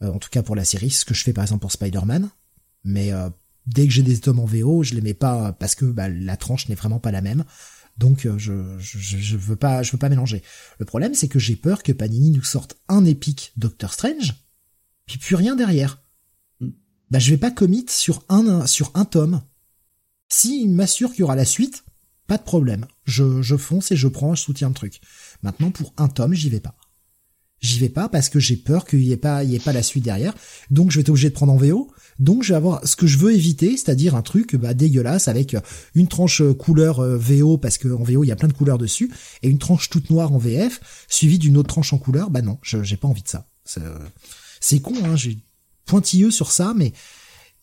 en 0.02 0.20
tout 0.20 0.30
cas 0.30 0.44
pour 0.44 0.56
la 0.56 0.64
série, 0.64 0.92
ce 0.92 1.06
que 1.06 1.14
je 1.14 1.24
fais 1.24 1.34
par 1.34 1.44
exemple 1.44 1.62
pour 1.62 1.72
Spider-Man. 1.72 2.30
Mais 2.84 3.12
dès 3.66 3.88
que 3.88 3.94
j'ai 3.94 4.04
des 4.04 4.20
tomes 4.20 4.40
en 4.40 4.46
VO, 4.46 4.84
je 4.84 4.94
les 4.94 5.02
mets 5.02 5.16
pas 5.16 5.52
parce 5.54 5.76
que 5.76 5.86
bah, 5.86 6.08
la 6.08 6.38
tranche 6.38 6.70
n'est 6.70 6.76
vraiment 6.76 7.00
pas 7.00 7.12
la 7.12 7.22
même. 7.22 7.44
Donc 7.98 8.28
je, 8.38 8.78
je, 8.78 8.98
je, 8.98 9.38
veux 9.38 9.56
pas 9.56 9.84
je 9.84 9.92
veux 9.92 9.98
pas 9.98 10.08
mélanger. 10.08 10.44
Le 10.78 10.86
problème 10.86 11.16
c'est 11.16 11.28
que 11.28 11.40
j'ai 11.40 11.56
peur 11.56 11.84
que 11.84 11.92
Panini 11.92 12.32
nous 12.32 12.44
sorte 12.44 12.78
un 12.88 13.04
épique 13.06 13.52
Doctor 13.58 13.94
Strange, 13.94 14.36
puis 15.06 15.18
plus 15.18 15.36
rien 15.36 15.56
derrière 15.56 15.98
bah 17.10 17.20
je 17.20 17.32
vais 17.32 17.38
pas 17.38 17.52
commit 17.52 17.86
sur 17.90 18.24
un 18.30 18.66
sur 18.68 18.92
un 18.94 19.06
tome. 19.06 19.42
S'il 20.30 20.72
m'assure 20.72 21.10
qu'il 21.10 21.22
y 21.22 21.24
aura 21.24 21.36
la 21.36 21.46
suite, 21.46 21.84
pas 22.28 22.38
de 22.38 22.44
problème. 22.44 22.86
Je, 23.06 23.42
je 23.42 23.58
fonce 23.58 23.92
et 23.92 23.96
je 23.96 24.08
prends, 24.08 24.36
je 24.36 24.44
soutiens 24.44 24.68
le 24.70 24.76
truc. 24.76 25.02
Maintenant 25.42 25.72
pour 25.72 25.94
un 25.98 26.08
tome, 26.08 26.34
j'y 26.34 26.50
vais 26.50 26.60
pas. 26.60 26.76
J'y 27.62 27.80
vais 27.80 27.90
pas 27.90 28.08
parce 28.08 28.30
que 28.30 28.40
j'ai 28.40 28.56
peur 28.56 28.86
qu'il 28.86 29.04
y 29.04 29.12
ait 29.12 29.18
pas 29.18 29.44
il 29.44 29.52
y 29.52 29.56
ait 29.56 29.60
pas 29.60 29.74
la 29.74 29.84
suite 29.84 30.04
derrière. 30.04 30.34
Donc 30.72 30.92
je 30.92 30.96
vais 30.96 31.02
être 31.02 31.10
obligé 31.10 31.30
de 31.30 31.34
prendre 31.34 31.52
en 31.52 31.58
VO. 31.58 31.92
Donc 32.20 32.44
je 32.44 32.50
vais 32.50 32.58
avoir 32.58 32.86
ce 32.88 32.96
que 32.96 33.08
je 33.08 33.18
veux 33.18 33.34
éviter, 33.34 33.78
c'est-à-dire 33.78 34.16
un 34.16 34.22
truc 34.22 34.56
bah 34.56 34.74
dégueulasse 34.74 35.28
avec 35.28 35.56
une 35.96 36.08
tranche 36.08 36.42
couleur 36.58 37.00
euh, 37.00 37.18
VO 37.18 37.58
parce 37.58 37.78
que 37.78 37.88
en 37.90 38.04
VO 38.04 38.24
il 38.24 38.28
y 38.28 38.32
a 38.32 38.36
plein 38.36 38.48
de 38.48 38.54
couleurs 38.54 38.78
dessus 38.78 39.12
et 39.44 39.50
une 39.50 39.58
tranche 39.58 39.90
toute 39.90 40.10
noire 40.10 40.34
en 40.34 40.38
VF 40.38 41.06
suivie 41.08 41.40
d'une 41.40 41.58
autre 41.58 41.70
tranche 41.70 41.94
en 41.94 41.98
couleur. 41.98 42.30
Bah 42.30 42.42
non, 42.42 42.58
j'ai 42.64 42.98
pas 42.98 43.08
envie 43.08 43.24
de 43.24 43.30
ça. 43.30 43.48
C'est 44.60 44.80
con 44.80 44.94
hein, 45.04 45.16
j'ai 45.16 45.38
pointilleux 45.86 46.32
sur 46.32 46.52
ça, 46.52 46.74
mais 46.76 46.94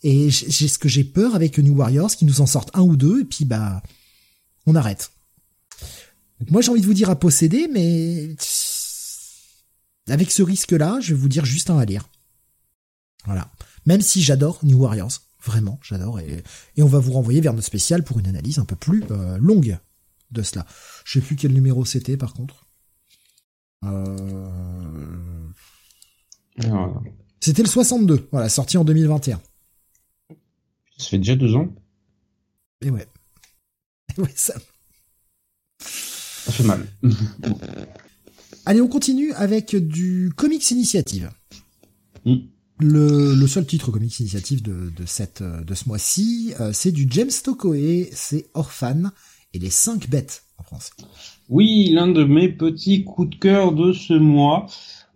et 0.03 0.31
j'ai 0.31 0.69
ce 0.69 0.79
que 0.79 0.89
j'ai 0.89 1.05
peur 1.05 1.35
avec 1.35 1.59
New 1.59 1.75
Warriors, 1.75 2.15
qui 2.15 2.27
nous 2.27 2.41
en 2.41 2.47
sortent 2.47 2.71
un 2.75 2.83
ou 2.83 2.97
deux, 2.97 3.23
et 3.23 3.25
puis 3.25 3.45
bah 3.45 3.83
on 4.67 4.75
arrête. 4.75 5.11
moi 6.51 6.61
j'ai 6.61 6.71
envie 6.71 6.81
de 6.81 6.87
vous 6.87 6.95
dire 6.95 7.11
à 7.11 7.17
posséder, 7.17 7.69
mais 7.73 8.37
avec 10.09 10.31
ce 10.31 10.43
risque-là, 10.43 10.99
je 11.01 11.15
vais 11.15 11.21
vous 11.21 11.29
dire 11.29 11.45
juste 11.45 11.71
un 11.71 11.79
à 11.79 11.85
lire. 11.85 12.09
Voilà. 13.25 13.51
Même 13.87 14.01
si 14.01 14.23
j'adore 14.23 14.61
New 14.63 14.79
Warriors, 14.79 15.13
vraiment, 15.45 15.79
j'adore, 15.83 16.21
et, 16.21 16.43
et, 16.77 16.83
on 16.83 16.87
va 16.87 16.99
vous 16.99 17.13
renvoyer 17.13 17.41
vers 17.41 17.53
notre 17.53 17.67
spécial 17.67 18.03
pour 18.03 18.19
une 18.19 18.27
analyse 18.27 18.59
un 18.59 18.65
peu 18.65 18.77
plus 18.77 19.05
euh, 19.11 19.39
longue 19.39 19.79
de 20.31 20.43
cela. 20.43 20.67
Je 21.05 21.19
sais 21.19 21.25
plus 21.25 21.37
quel 21.37 21.53
numéro 21.53 21.85
c'était 21.85 22.17
par 22.17 22.35
contre. 22.35 22.67
Euh... 23.85 25.49
C'était 27.41 27.63
le 27.63 27.69
62, 27.69 28.29
voilà, 28.33 28.49
sorti 28.49 28.77
en 28.79 28.85
2021. 28.85 29.41
Ça 30.99 31.09
fait 31.11 31.19
déjà 31.19 31.37
deux 31.37 31.55
ans. 31.55 31.69
Et 32.81 32.91
ouais. 32.91 33.07
Et 34.17 34.21
ouais, 34.21 34.33
ça. 34.35 34.55
Ça 35.79 36.53
fait 36.53 36.65
mal. 36.65 36.87
Allez, 38.69 38.81
on 38.81 38.89
continue 38.89 39.33
avec 39.35 39.77
du 39.77 40.33
Comics 40.35 40.73
Initiative. 40.73 41.31
Mm. 42.25 42.35
Le, 42.81 43.47
seul 43.47 43.65
titre 43.65 43.93
Comics 43.93 44.19
Initiative 44.19 44.61
de, 44.61 44.91
de, 44.91 45.07
cette, 45.07 45.41
de 45.41 45.75
ce 45.75 45.89
mois-ci, 45.89 46.53
euh, 46.61 46.71
c'est 46.73 46.91
du 46.91 47.07
James 47.09 47.31
Tokoe, 47.45 48.09
c'est 48.11 48.47
Orphan 48.55 49.05
et 49.55 49.61
les 49.61 49.71
5 49.71 50.11
bêtes 50.11 50.43
en 50.59 50.65
français. 50.65 50.91
Oui, 51.49 51.91
l'un 51.93 52.09
de 52.09 52.25
mes 52.25 52.49
petits 52.49 53.05
coups 53.05 53.31
de 53.31 53.37
cœur 53.37 53.73
de 53.73 53.93
ce 53.93 54.15
mois. 54.15 54.67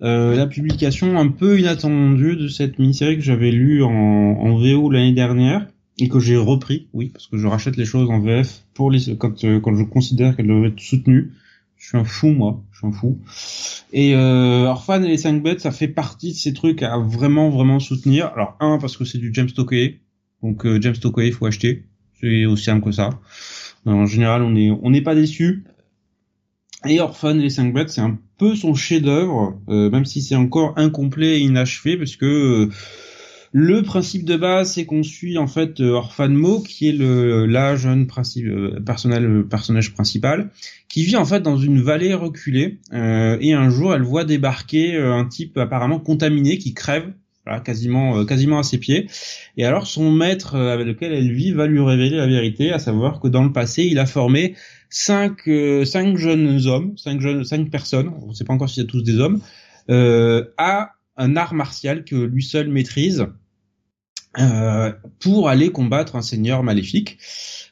Euh, 0.02 0.36
la 0.36 0.46
publication 0.46 1.18
un 1.18 1.28
peu 1.28 1.58
inattendue 1.58 2.36
de 2.36 2.46
cette 2.46 2.78
mini-série 2.78 3.16
que 3.16 3.22
j'avais 3.22 3.50
lue 3.50 3.82
en, 3.82 3.90
en 3.90 4.56
VO 4.56 4.90
l'année 4.90 5.12
dernière 5.12 5.66
et 5.98 6.08
que 6.08 6.20
j'ai 6.20 6.36
repris, 6.36 6.86
oui, 6.92 7.08
parce 7.08 7.26
que 7.26 7.36
je 7.36 7.48
rachète 7.48 7.76
les 7.76 7.84
choses 7.84 8.08
en 8.10 8.20
VF 8.20 8.62
pour 8.74 8.92
les 8.92 9.16
quand 9.16 9.44
euh, 9.44 9.58
quand 9.58 9.76
je 9.76 9.82
considère 9.82 10.36
qu'elles 10.36 10.46
doivent 10.46 10.66
être 10.66 10.80
soutenues. 10.80 11.32
Je 11.90 11.98
suis 11.98 12.02
un 12.02 12.04
fou 12.04 12.28
moi, 12.28 12.62
je 12.70 12.78
suis 12.78 12.86
un 12.86 12.92
fou. 12.92 13.18
Et 13.92 14.14
euh, 14.14 14.66
Orphan 14.66 15.02
et 15.02 15.08
les 15.08 15.16
5 15.16 15.42
bêtes, 15.42 15.58
ça 15.58 15.72
fait 15.72 15.88
partie 15.88 16.30
de 16.30 16.36
ces 16.36 16.52
trucs 16.52 16.84
à 16.84 16.98
vraiment 16.98 17.50
vraiment 17.50 17.80
soutenir. 17.80 18.26
Alors 18.26 18.56
un 18.60 18.78
parce 18.78 18.96
que 18.96 19.04
c'est 19.04 19.18
du 19.18 19.32
James 19.34 19.50
Tokyo, 19.50 19.94
donc 20.40 20.64
euh, 20.66 20.80
James 20.80 20.96
Tokyo 20.96 21.22
il 21.22 21.32
faut 21.32 21.46
acheter, 21.46 21.86
c'est 22.20 22.46
aussi 22.46 22.62
simple 22.62 22.84
que 22.84 22.92
ça. 22.92 23.10
En 23.86 24.06
général, 24.06 24.42
on 24.42 24.54
est 24.54 24.70
on 24.70 24.90
n'est 24.90 25.00
pas 25.00 25.16
déçu. 25.16 25.64
Et 26.86 27.00
Orphan 27.00 27.36
et 27.36 27.42
les 27.42 27.50
5 27.50 27.74
bêtes, 27.74 27.90
c'est 27.90 28.02
un 28.02 28.20
peu 28.38 28.54
son 28.54 28.74
chef-d'œuvre, 28.74 29.60
euh, 29.68 29.90
même 29.90 30.04
si 30.04 30.22
c'est 30.22 30.36
encore 30.36 30.74
incomplet 30.76 31.38
et 31.38 31.40
inachevé, 31.40 31.96
parce 31.96 32.14
que 32.14 32.26
euh, 32.26 32.70
le 33.52 33.82
principe 33.82 34.24
de 34.24 34.36
base, 34.36 34.74
c'est 34.74 34.84
qu'on 34.84 35.02
suit 35.02 35.36
en 35.38 35.46
fait 35.46 35.80
euh, 35.80 35.90
Orphan 35.92 36.28
Mo, 36.28 36.60
qui 36.60 36.88
est 36.88 36.92
le 36.92 37.46
la 37.46 37.76
jeune 37.76 38.06
principe, 38.06 38.46
personnel, 38.84 39.44
personnage 39.48 39.92
principal, 39.92 40.50
qui 40.88 41.04
vit 41.04 41.16
en 41.16 41.24
fait 41.24 41.40
dans 41.40 41.56
une 41.56 41.80
vallée 41.80 42.14
reculée, 42.14 42.78
et 42.92 43.52
un 43.52 43.70
jour, 43.70 43.94
elle 43.94 44.02
voit 44.02 44.24
débarquer 44.24 44.96
un 44.96 45.24
type 45.24 45.58
apparemment 45.58 45.98
contaminé 45.98 46.58
qui 46.58 46.74
crève 46.74 47.12
voilà, 47.46 47.60
quasiment 47.60 48.24
quasiment 48.24 48.58
à 48.58 48.62
ses 48.62 48.78
pieds. 48.78 49.08
Et 49.56 49.64
alors 49.64 49.86
son 49.86 50.10
maître 50.10 50.56
avec 50.56 50.86
lequel 50.86 51.12
elle 51.12 51.32
vit 51.32 51.52
va 51.52 51.66
lui 51.66 51.80
révéler 51.80 52.16
la 52.16 52.26
vérité, 52.26 52.70
à 52.70 52.78
savoir 52.78 53.20
que 53.20 53.28
dans 53.28 53.42
le 53.42 53.52
passé, 53.52 53.84
il 53.84 53.98
a 53.98 54.06
formé 54.06 54.54
cinq 54.90 55.48
euh, 55.48 55.84
cinq 55.84 56.16
jeunes 56.16 56.66
hommes, 56.66 56.98
cinq 56.98 57.20
jeunes 57.20 57.44
cinq 57.44 57.70
personnes, 57.70 58.12
on 58.22 58.28
ne 58.28 58.34
sait 58.34 58.44
pas 58.44 58.52
encore 58.52 58.68
si 58.68 58.80
c'est 58.80 58.86
tous 58.86 59.02
des 59.02 59.18
hommes, 59.18 59.40
euh, 59.88 60.44
à 60.58 60.92
un 61.20 61.36
art 61.36 61.54
martial 61.54 62.04
que 62.04 62.16
lui 62.16 62.42
seul 62.42 62.68
maîtrise. 62.68 63.26
euh, 64.38 64.92
pour 65.18 65.48
aller 65.48 65.70
combattre 65.72 66.14
un 66.14 66.22
seigneur 66.22 66.62
maléfique. 66.62 67.18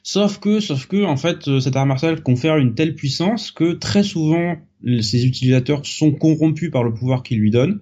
Sauf 0.03 0.39
que, 0.39 0.59
sauf 0.59 0.87
que, 0.87 1.05
en 1.05 1.15
fait, 1.15 1.47
euh, 1.47 1.61
cet 1.61 1.75
art 1.77 1.85
martial 1.85 2.21
confère 2.21 2.57
une 2.57 2.75
telle 2.75 2.95
puissance 2.95 3.51
que 3.51 3.73
très 3.73 4.03
souvent, 4.03 4.57
ses 5.01 5.25
utilisateurs 5.25 5.85
sont 5.85 6.11
corrompus 6.11 6.69
par 6.69 6.83
le 6.83 6.93
pouvoir 6.93 7.23
qu'il 7.23 7.39
lui 7.39 7.51
donne. 7.51 7.79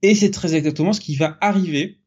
Et 0.00 0.14
c'est 0.14 0.30
très 0.30 0.54
exactement 0.54 0.92
ce 0.94 1.00
qui 1.00 1.14
va 1.14 1.36
arriver 1.40 1.98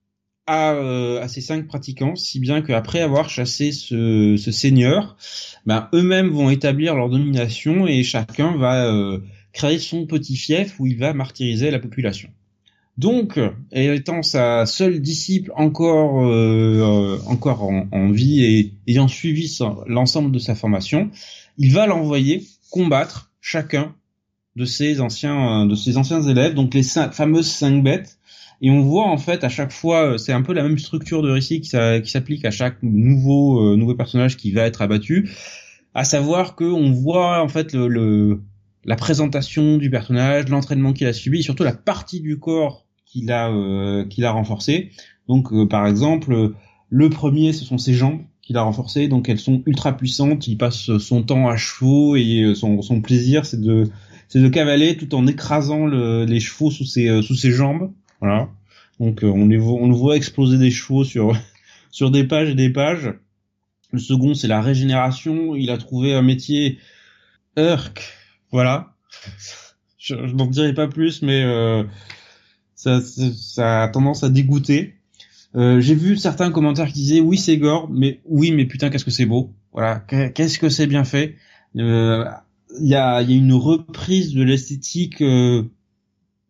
à, 0.48 0.74
euh, 0.74 1.22
à 1.22 1.28
ces 1.28 1.41
cinq 1.41 1.68
pratiquants, 1.68 2.16
si 2.16 2.40
bien 2.40 2.62
qu'après 2.62 3.02
avoir 3.02 3.30
chassé 3.30 3.72
ce, 3.72 4.36
seigneur, 4.52 5.18
ben, 5.66 5.90
eux-mêmes 5.94 6.30
vont 6.30 6.49
établir 6.49 6.95
leur 6.95 7.10
domination 7.10 7.88
et 7.88 8.03
chacun 8.03 8.56
va 8.57 8.86
euh, 8.86 9.20
créer 9.56 9.80
son 9.80 10.06
petit 10.06 10.36
fief 10.36 10.80
où 10.80 10.86
il 10.86 10.98
va 10.98 11.14
martyriser 11.14 11.72
la 11.72 11.80
population. 11.80 12.30
Donc, 12.98 13.40
étant 13.72 14.22
sa 14.22 14.65
seule 14.65 15.02
disciple 15.02 15.52
encore 15.56 16.26
euh, 16.26 17.18
encore 17.26 17.64
en, 17.64 18.11
vie 18.11 18.44
et 18.44 18.73
ayant 18.88 19.07
suivi 19.07 19.57
l'ensemble 19.88 20.32
de 20.32 20.40
sa 20.40 20.56
formation, 20.56 21.10
il 21.57 21.73
va 21.73 21.88
l'envoyer 21.88 22.45
combattre 22.69 23.32
chacun 23.41 23.95
de 24.56 24.65
ses 24.65 25.02
anciens 25.02 25.65
de 25.65 25.76
ses 25.76 25.98
anciens 25.98 26.22
élèves, 26.22 26.53
donc 26.53 26.73
les 26.73 26.84
fameuses 26.84 27.52
cinq 27.52 27.84
bêtes. 27.84 28.18
Et 28.61 28.72
on 28.72 28.82
voit 28.82 29.07
en 29.07 29.18
fait 29.18 29.44
à 29.44 29.49
chaque 29.49 29.73
fois, 29.73 30.18
c'est 30.18 30.32
un 30.32 30.41
peu 30.41 30.53
la 30.53 30.64
même 30.64 30.77
structure 30.77 31.22
de 31.22 31.30
récit 31.30 31.60
qui, 31.60 31.69
s'applique 31.69 32.45
à 32.45 32.52
chaque 32.52 32.82
nouveau 32.82 33.73
euh, 33.73 33.76
nouveau 33.76 33.95
personnage 33.95 34.38
qui 34.38 34.52
va 34.52 34.64
être 34.64 34.82
abattu, 34.82 35.30
à 35.94 36.06
savoir 36.06 36.56
que 36.56 36.64
on 36.64 36.91
voit 36.91 37.41
en 37.41 37.49
fait 37.49 37.73
le 37.73 38.40
la 38.86 38.95
présentation 38.95 39.78
du 39.78 39.90
personnage, 39.90 40.48
l'entraînement 40.48 40.94
qu'il 40.94 41.07
a 41.07 41.14
subi, 41.14 41.40
et 41.40 41.41
surtout 41.41 41.64
la 41.64 41.74
partie 41.74 42.22
du 42.22 42.40
corps 42.40 42.86
qu'il 43.06 43.32
a 43.32 43.49
euh, 43.49 44.06
qu'il 44.06 44.26
a 44.26 44.32
renforcé. 44.32 44.91
Donc 45.28 45.52
euh, 45.52 45.68
par 45.68 45.88
exemple, 45.88 46.53
le 46.90 47.10
premier 47.10 47.52
ce 47.53 47.66
sont 47.66 47.78
ses 47.78 47.94
jambes 47.94 48.22
qu'il 48.41 48.57
a 48.57 48.62
renforcées, 48.62 49.07
donc 49.07 49.28
elles 49.28 49.40
sont 49.40 49.64
ultra 49.66 49.98
puissantes. 49.98 50.48
Il 50.48 50.57
passe 50.57 50.98
son 50.98 51.24
temps 51.24 51.49
à 51.49 51.57
chevaux 51.57 52.16
et 52.16 52.41
euh, 52.41 52.56
son, 52.56 52.82
son 52.82 53.02
plaisir 53.02 53.45
c'est 53.45 53.60
de 53.60 53.90
c'est 54.28 54.41
de 54.41 54.49
cavaler 54.49 54.98
tout 54.98 55.14
en 55.16 55.28
écrasant 55.28 55.86
le, 55.86 56.26
les 56.26 56.40
chevaux 56.40 56.72
sous 56.72 56.86
ses 56.86 57.22
sous 57.22 57.36
ses 57.36 57.52
jambes. 57.52 57.91
Voilà. 58.22 58.49
Donc 58.99 59.22
on 59.24 59.48
les 59.48 59.57
voit, 59.57 59.80
on 59.82 59.88
le 59.88 59.95
voit 59.95 60.16
exploser 60.16 60.57
des 60.57 60.72
chevaux 60.72 61.03
sur 61.03 61.36
sur 61.91 62.12
des 62.12 62.24
pages 62.24 62.49
et 62.49 62.56
des 62.56 62.70
pages. 62.70 63.14
Le 63.91 63.99
second 63.99 64.36
c'est 64.36 64.48
la 64.48 64.62
régénération. 64.62 65.56
Il 65.56 65.72
a 65.72 65.78
trouvé 65.78 66.14
un 66.14 66.22
métier 66.22 66.78
Urk. 67.57 68.24
Voilà. 68.56 68.95
Je, 69.98 70.15
n'en 70.15 70.48
dirai 70.48 70.73
pas 70.73 70.88
plus, 70.88 71.22
mais 71.22 71.44
euh, 71.44 71.84
ça, 72.73 73.02
a 73.84 73.90
tendance 73.90 74.23
à 74.23 74.30
dégoûter. 74.30 74.95
Euh, 75.56 75.82
j'ai 75.82 75.94
vu 75.94 76.15
certains 76.15 76.52
commentaires 76.52 76.88
qui 76.88 76.94
disaient 76.94 77.19
oui 77.19 77.38
c'est 77.38 77.57
gore, 77.57 77.90
mais 77.91 78.22
oui 78.23 78.52
mais 78.52 78.64
putain 78.64 78.90
qu'est-ce 78.90 79.03
que 79.03 79.11
c'est 79.11 79.26
beau. 79.26 79.53
Voilà, 79.73 79.99
qu'est-ce 79.99 80.57
que 80.57 80.69
c'est 80.69 80.88
bien 80.88 81.03
fait. 81.03 81.36
Euh, 81.76 82.23
il 82.80 82.88
y, 82.88 82.95
a, 82.95 83.22
une 83.23 83.52
reprise 83.52 84.34
de 84.34 84.41
l'esthétique 84.41 85.22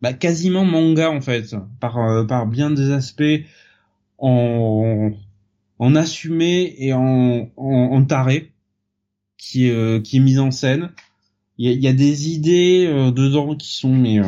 bah, 0.00 0.12
quasiment 0.12 0.64
manga 0.64 1.10
en 1.10 1.20
fait, 1.20 1.56
par, 1.80 2.24
par 2.28 2.46
bien 2.46 2.70
des 2.70 2.92
aspects 2.92 3.42
en, 4.18 5.10
en 5.80 5.94
assumé 5.96 6.72
et 6.78 6.92
en, 6.92 7.50
en, 7.56 8.04
taré 8.04 8.52
qui 9.38 9.72
qui 10.04 10.16
est 10.18 10.20
mise 10.20 10.38
en 10.38 10.52
scène. 10.52 10.92
Il 11.58 11.70
y 11.70 11.82
y 11.82 11.88
a, 11.88 11.92
des 11.92 12.30
idées 12.30 12.86
dedans 13.14 13.56
qui 13.56 13.72
sont 13.72 13.94
mais 13.94 14.20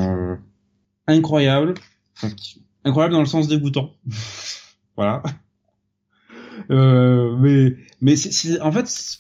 incroyables 1.07 1.75
incroyable 2.85 3.15
dans 3.15 3.21
le 3.21 3.27
sens 3.27 3.49
dégoûtant. 3.49 3.95
voilà. 4.97 5.23
Euh, 6.71 7.37
mais 7.39 7.77
mais 8.01 8.17
c'est 8.17 8.61
en 8.61 8.73
fait 8.73 9.19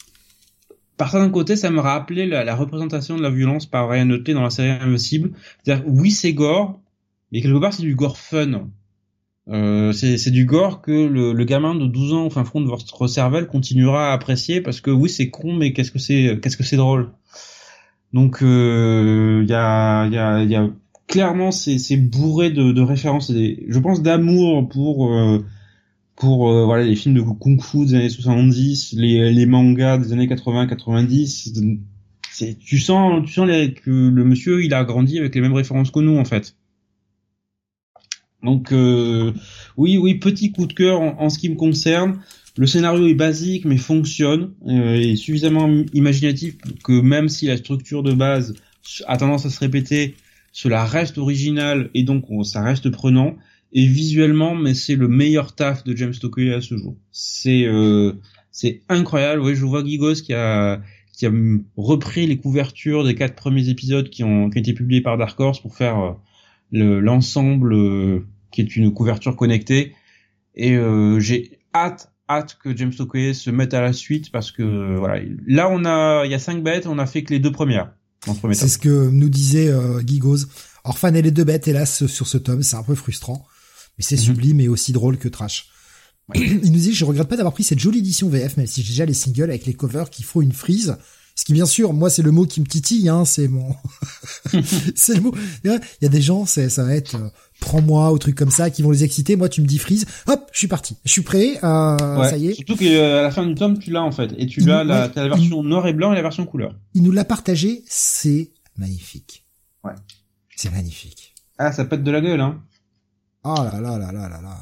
par 0.97 1.10
certains 1.10 1.30
côtés, 1.30 1.55
ça 1.55 1.70
me 1.70 1.80
rappelait 1.80 2.26
la, 2.26 2.43
la, 2.43 2.56
représentation 2.56 3.16
de 3.16 3.22
la 3.22 3.30
violence 3.30 3.66
par 3.66 3.89
Ryan 3.89 4.10
Otley 4.10 4.35
dans 4.35 4.43
la 4.43 4.51
série 4.51 4.70
Invincible. 4.70 5.30
C'est-à-dire, 5.62 5.85
oui, 5.86 6.10
c'est 6.10 6.32
gore, 6.32 6.80
mais 7.30 7.40
quelque 7.40 7.60
part, 7.60 7.72
c'est 7.72 7.85
du 7.85 7.94
gore 7.94 8.18
fun. 8.18 8.68
Euh, 9.48 9.93
c'est 9.93 10.32
du 10.32 10.44
gore 10.44 10.82
que 10.82 10.90
le, 10.90 11.32
le, 11.32 11.44
gamin 11.44 11.76
de 11.76 11.86
12 11.86 12.14
ans 12.14 12.26
au 12.26 12.30
fin 12.30 12.44
fond 12.44 12.60
de 12.60 12.66
votre 12.66 13.06
cervelle 13.06 13.47
continuera 13.47 14.10
à 14.10 14.12
apprécier 14.12 14.60
parce 14.60 14.80
que 14.80 14.90
oui, 14.90 15.09
c'est 15.09 15.30
con, 15.30 15.55
mais 15.55 15.72
qu'est-ce 15.72 15.93
que 15.93 16.01
c'est, 16.01 16.40
qu'est-ce 16.43 16.56
que 16.56 16.64
c'est 16.64 16.76
drôle? 16.76 17.12
Donc, 18.12 18.39
il 18.40 18.47
euh, 18.47 19.44
y 19.47 19.52
a, 19.52 20.06
y 20.06 20.16
a, 20.16 20.43
y 20.44 20.55
a 20.55 20.70
clairement 21.09 21.51
c'est 21.51 21.97
bourré 21.97 22.51
de, 22.51 22.70
de 22.72 22.82
références 22.82 23.30
et 23.30 23.64
je 23.66 23.78
pense 23.78 24.02
d'amour 24.02 24.68
pour 24.68 25.12
euh, 25.12 25.44
pour 26.14 26.51
euh, 26.51 26.66
voilà 26.66 26.85
les 26.85 26.94
films 26.94 27.14
de 27.14 27.22
kung-fu 27.22 27.86
des 27.86 27.94
années 27.94 28.09
70 28.10 28.93
les, 28.93 29.32
les 29.32 29.47
mangas 29.47 29.98
des 29.98 30.12
années 30.12 30.28
80 30.28 30.66
90 30.66 31.55
c'est 32.30 32.59
tu 32.59 32.78
sens 32.78 33.24
tu 33.24 33.32
sens 33.32 33.48
les, 33.48 33.72
que 33.72 33.90
le 33.90 34.24
monsieur 34.24 34.62
il 34.62 34.74
a 34.74 34.85
grandi 34.85 35.18
avec 35.18 35.35
les 35.35 35.40
mêmes 35.40 35.55
références 35.55 35.90
que 35.90 36.01
nous 36.01 36.18
en 36.18 36.24
fait. 36.24 36.55
Donc 38.43 38.72
euh, 38.72 39.32
oui 39.76 39.97
oui 39.98 40.14
petit 40.14 40.52
coup 40.52 40.66
de 40.66 40.74
cœur 40.74 41.01
en, 41.01 41.20
en, 41.20 41.30
ce 41.30 41.39
qui 41.39 41.48
me 41.48 41.56
concerne 41.56 42.20
le 42.59 42.66
scénario 42.66 43.06
est 43.06 43.14
basique 43.14 43.64
mais 43.64 43.78
fonctionne 43.78 44.52
et 44.68 45.16
suffisamment 45.16 45.68
imaginatif 45.94 46.56
que 46.85 47.01
même 47.01 47.28
si 47.28 47.47
la 47.47 47.56
structure 47.56 48.02
de 48.02 48.12
base 48.12 48.55
a 49.06 49.16
tendance 49.16 49.47
à 49.47 49.51
se 49.51 49.60
répéter 49.60 50.16
cela 50.52 50.85
reste 50.85 51.18
original 51.18 51.89
et 51.94 52.02
donc 52.02 52.24
ça 52.44 52.62
reste 52.62 52.90
prenant. 52.90 53.36
Et 53.72 53.86
visuellement, 53.86 54.55
mais 54.56 54.74
c'est 54.74 54.97
le 54.97 55.06
meilleur 55.06 55.55
taf 55.55 55.85
de 55.85 55.94
James 55.94 56.14
Stockley 56.14 56.52
à 56.52 56.60
ce 56.60 56.76
jour. 56.76 56.97
C'est 57.12 57.64
euh, 57.64 58.14
c'est 58.51 58.82
incroyable. 58.89 59.43
Oui, 59.43 59.55
je 59.55 59.64
vois 59.64 59.85
Gigos 59.85 60.14
qui 60.14 60.32
a 60.32 60.80
qui 61.12 61.26
a 61.26 61.32
repris 61.76 62.26
les 62.26 62.39
couvertures 62.39 63.05
des 63.05 63.14
quatre 63.14 63.36
premiers 63.36 63.68
épisodes 63.68 64.09
qui 64.10 64.24
ont, 64.24 64.51
qui 64.51 64.59
ont 64.59 64.60
été 64.60 64.72
publiés 64.72 65.01
par 65.01 65.16
Dark 65.16 65.39
Horse 65.39 65.60
pour 65.60 65.76
faire 65.76 66.16
euh, 66.74 67.01
l'ensemble 67.01 67.74
euh, 67.74 68.26
qui 68.51 68.60
est 68.60 68.74
une 68.74 68.93
couverture 68.93 69.36
connectée. 69.36 69.94
Et 70.55 70.76
euh, 70.76 71.20
j'ai 71.20 71.59
hâte 71.74 72.12
hâte 72.28 72.59
que 72.62 72.76
James 72.76 72.92
Stockley 72.92 73.34
se 73.34 73.50
mette 73.50 73.74
à 73.74 73.80
la 73.80 73.92
suite 73.92 74.30
parce 74.30 74.52
que 74.52 74.96
voilà 74.96 75.22
là 75.46 75.68
on 75.70 75.84
a 75.84 76.24
il 76.24 76.30
y 76.30 76.34
a 76.34 76.38
cinq 76.38 76.62
bêtes 76.62 76.86
on 76.86 76.98
a 76.98 77.06
fait 77.06 77.22
que 77.22 77.32
les 77.32 77.40
deux 77.40 77.52
premières 77.52 77.92
c'est 78.52 78.68
ce 78.68 78.78
que 78.78 79.10
nous 79.10 79.28
disait 79.28 79.68
euh, 79.68 80.00
Gigos. 80.05 80.46
Orphan 80.84 81.14
et 81.14 81.22
les 81.22 81.30
deux 81.30 81.44
bêtes, 81.44 81.68
hélas, 81.68 82.06
sur 82.06 82.26
ce 82.26 82.38
tome, 82.38 82.62
c'est 82.62 82.76
un 82.76 82.82
peu 82.82 82.94
frustrant. 82.94 83.46
Mais 83.98 84.05
c'est 84.05 84.16
mhm. 84.16 84.22
sublime 84.22 84.60
et 84.60 84.68
aussi 84.68 84.92
drôle 84.92 85.18
que 85.18 85.28
trash. 85.28 85.68
Il 86.34 86.72
nous 86.72 86.78
dit, 86.78 86.94
je 86.94 87.05
regrette 87.05 87.28
pas 87.28 87.36
d'avoir 87.36 87.55
pris 87.55 87.64
cette 87.64 87.78
jolie 87.78 87.98
édition 87.98 88.28
VF, 88.28 88.56
même 88.56 88.66
si 88.66 88.82
j'ai 88.82 88.92
déjà 88.92 89.05
les 89.05 89.14
singles 89.14 89.44
avec 89.44 89.66
les 89.66 89.74
covers 89.74 90.10
qui 90.10 90.22
font 90.22 90.40
une 90.40 90.52
frise. 90.52 90.96
Ce 91.39 91.44
qui, 91.44 91.52
bien 91.52 91.66
sûr, 91.66 91.93
moi, 91.93 92.10
c'est 92.10 92.23
le 92.23 92.32
mot 92.32 92.47
qui 92.47 92.60
me 92.60 92.66
titille, 92.66 93.09
hein, 93.09 93.24
c'est 93.24 93.47
mon, 93.47 93.73
c'est 94.97 95.15
le 95.15 95.20
mot. 95.20 95.32
Il 95.62 95.81
y 96.02 96.05
a 96.05 96.09
des 96.09 96.20
gens, 96.20 96.47
c'est, 96.47 96.69
ça 96.69 96.82
va 96.82 96.97
être, 96.97 97.15
euh, 97.15 97.28
prends-moi 97.60 98.12
ou 98.12 98.19
trucs 98.19 98.35
comme 98.35 98.51
ça 98.51 98.70
qui 98.70 98.82
vont 98.82 98.90
les 98.90 99.05
exciter. 99.05 99.36
Moi, 99.36 99.48
tu 99.48 99.60
me 99.60 99.66
dis 99.66 99.78
freeze, 99.78 100.05
hop, 100.27 100.51
je 100.51 100.59
suis 100.59 100.66
parti, 100.66 100.97
je 101.05 101.12
suis 101.12 101.23
prêt. 101.23 101.56
Euh, 101.62 102.24
ça 102.24 102.36
y 102.36 102.48
est. 102.48 102.55
Surtout 102.55 102.74
qu'à 102.74 102.86
euh, 102.86 103.23
la 103.23 103.31
fin 103.31 103.47
du 103.47 103.55
tome, 103.55 103.78
tu 103.78 103.93
l'as 103.93 104.02
en 104.02 104.10
fait, 104.10 104.32
et 104.36 104.47
tu 104.47 104.69
as 104.69 104.82
la, 104.82 105.12
la 105.15 105.28
version 105.28 105.62
noir 105.62 105.86
et 105.86 105.93
blanc 105.93 106.10
et 106.12 106.16
la 106.16 106.23
version 106.23 106.44
couleur. 106.44 106.74
Il 106.94 107.05
nous 107.05 107.12
l'a 107.12 107.24
partagé, 107.24 107.85
c'est 107.86 108.51
magnifique. 108.77 109.47
Ouais. 109.85 109.94
C'est 110.56 110.73
magnifique. 110.73 111.36
Ah, 111.56 111.70
ça 111.70 111.85
pète 111.85 112.02
de 112.02 112.10
la 112.10 112.20
gueule, 112.20 112.40
hein. 112.40 112.60
Oh 113.44 113.55
là 113.55 113.81
là 113.81 113.97
là 113.97 114.10
là 114.10 114.28
là 114.28 114.40
là. 114.43 114.59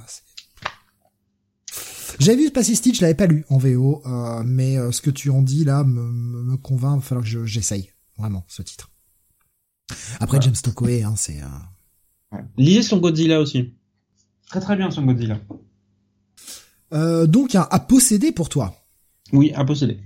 J'avais 2.18 2.44
vu 2.44 2.50
passer 2.50 2.74
Stitch, 2.74 2.96
je 2.96 3.02
l'avais 3.02 3.14
pas 3.14 3.26
lu 3.26 3.44
en 3.48 3.58
VO, 3.58 4.02
euh, 4.06 4.42
mais 4.44 4.78
euh, 4.78 4.90
ce 4.90 5.00
que 5.00 5.10
tu 5.10 5.30
en 5.30 5.42
dis 5.42 5.64
là 5.64 5.84
me, 5.84 6.10
me, 6.10 6.56
convainc. 6.56 6.96
Il 6.96 7.00
va 7.00 7.06
falloir 7.06 7.24
que 7.24 7.46
j'essaye 7.46 7.90
vraiment 8.18 8.44
ce 8.48 8.62
titre. 8.62 8.90
Après 10.20 10.40
James 10.40 10.54
Stockway, 10.54 11.02
hein, 11.02 11.14
c'est. 11.16 11.40
Euh... 11.42 12.38
Lisez 12.56 12.82
son 12.82 12.98
Godzilla 12.98 13.40
aussi. 13.40 13.74
Très 14.48 14.60
très 14.60 14.76
bien 14.76 14.90
son 14.90 15.04
Godzilla. 15.04 15.38
Euh, 16.92 17.26
donc 17.26 17.54
un 17.54 17.66
à 17.70 17.80
posséder 17.80 18.32
pour 18.32 18.48
toi. 18.48 18.74
Oui, 19.32 19.52
à 19.54 19.64
posséder. 19.64 19.98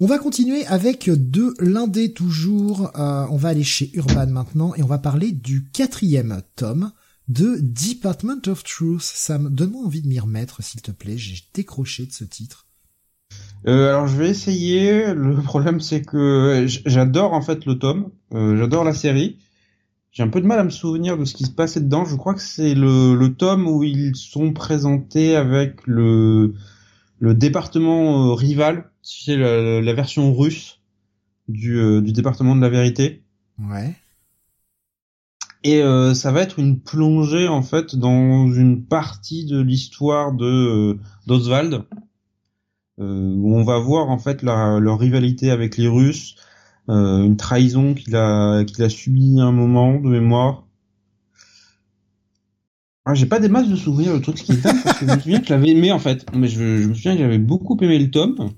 On 0.00 0.06
va 0.06 0.18
continuer 0.18 0.64
avec 0.66 1.10
de 1.10 1.54
l'indé 1.58 2.12
toujours. 2.12 2.96
Euh, 2.96 3.26
on 3.30 3.36
va 3.36 3.48
aller 3.48 3.64
chez 3.64 3.90
Urban 3.94 4.28
maintenant 4.28 4.74
et 4.76 4.82
on 4.82 4.86
va 4.86 4.98
parler 4.98 5.32
du 5.32 5.68
quatrième 5.70 6.42
tome 6.54 6.92
de 7.28 7.58
Department 7.60 8.48
of 8.48 8.64
Truth. 8.64 9.02
Sam, 9.02 9.50
donne-moi 9.50 9.84
envie 9.84 10.02
de 10.02 10.08
m'y 10.08 10.18
remettre, 10.18 10.62
s'il 10.62 10.82
te 10.82 10.90
plaît. 10.90 11.18
J'ai 11.18 11.42
décroché 11.54 12.06
de 12.06 12.12
ce 12.12 12.24
titre. 12.24 12.66
Euh, 13.66 13.88
alors 13.88 14.06
je 14.06 14.16
vais 14.16 14.28
essayer. 14.28 15.12
Le 15.14 15.34
problème 15.42 15.80
c'est 15.80 16.02
que 16.02 16.66
j'adore 16.86 17.32
en 17.32 17.42
fait 17.42 17.66
le 17.66 17.78
tome. 17.78 18.10
Euh, 18.32 18.56
j'adore 18.56 18.84
la 18.84 18.94
série. 18.94 19.38
J'ai 20.10 20.22
un 20.22 20.28
peu 20.28 20.40
de 20.40 20.46
mal 20.46 20.58
à 20.58 20.64
me 20.64 20.70
souvenir 20.70 21.18
de 21.18 21.24
ce 21.24 21.34
qui 21.34 21.44
se 21.44 21.50
passait 21.50 21.80
dedans. 21.80 22.04
Je 22.04 22.16
crois 22.16 22.34
que 22.34 22.40
c'est 22.40 22.74
le, 22.74 23.14
le 23.14 23.34
tome 23.34 23.68
où 23.68 23.84
ils 23.84 24.16
sont 24.16 24.52
présentés 24.52 25.36
avec 25.36 25.86
le, 25.86 26.54
le 27.20 27.34
département 27.34 28.30
euh, 28.30 28.34
rival, 28.34 28.90
c'est 29.02 29.36
la, 29.36 29.80
la, 29.80 29.94
version 29.94 30.34
russe 30.34 30.80
du, 31.48 31.78
euh, 31.78 32.00
du 32.00 32.12
département 32.12 32.56
de 32.56 32.60
la 32.60 32.68
vérité. 32.68 33.22
Ouais. 33.58 33.94
Et 35.68 35.82
euh, 35.82 36.14
ça 36.14 36.32
va 36.32 36.40
être 36.40 36.58
une 36.58 36.80
plongée 36.80 37.46
en 37.46 37.60
fait 37.60 37.94
dans 37.94 38.50
une 38.50 38.86
partie 38.86 39.44
de 39.44 39.60
l'histoire 39.60 40.32
de 40.32 40.46
euh, 40.46 40.98
d'Oswald, 41.26 41.84
euh, 42.98 43.34
où 43.36 43.54
on 43.54 43.64
va 43.64 43.78
voir 43.78 44.08
en 44.08 44.16
fait 44.16 44.42
leur 44.42 44.98
rivalité 44.98 45.50
avec 45.50 45.76
les 45.76 45.86
Russes, 45.86 46.36
euh, 46.88 47.22
une 47.22 47.36
trahison 47.36 47.92
qu'il 47.92 48.16
a 48.16 48.64
qu'il 48.64 48.82
a 48.82 48.88
subi 48.88 49.42
un 49.42 49.52
moment 49.52 50.00
de 50.00 50.08
mémoire. 50.08 50.64
Ah, 53.04 53.12
j'ai 53.12 53.26
pas 53.26 53.38
des 53.38 53.50
masses 53.50 53.68
de 53.68 53.76
souvenirs 53.76 54.14
le 54.14 54.22
truc 54.22 54.38
ce 54.38 54.44
qui 54.44 54.52
est 54.52 54.62
parce 54.62 54.98
que 55.00 55.06
je 55.06 55.12
me 55.12 55.20
souviens 55.20 55.40
que 55.40 55.48
je 55.48 55.52
l'avais 55.52 55.68
aimé 55.68 55.92
en 55.92 55.98
fait, 55.98 56.24
mais 56.34 56.48
je, 56.48 56.78
je 56.78 56.88
me 56.88 56.94
souviens 56.94 57.12
que 57.12 57.20
j'avais 57.20 57.36
beaucoup 57.36 57.76
aimé 57.82 57.98
le 57.98 58.10
tome, 58.10 58.52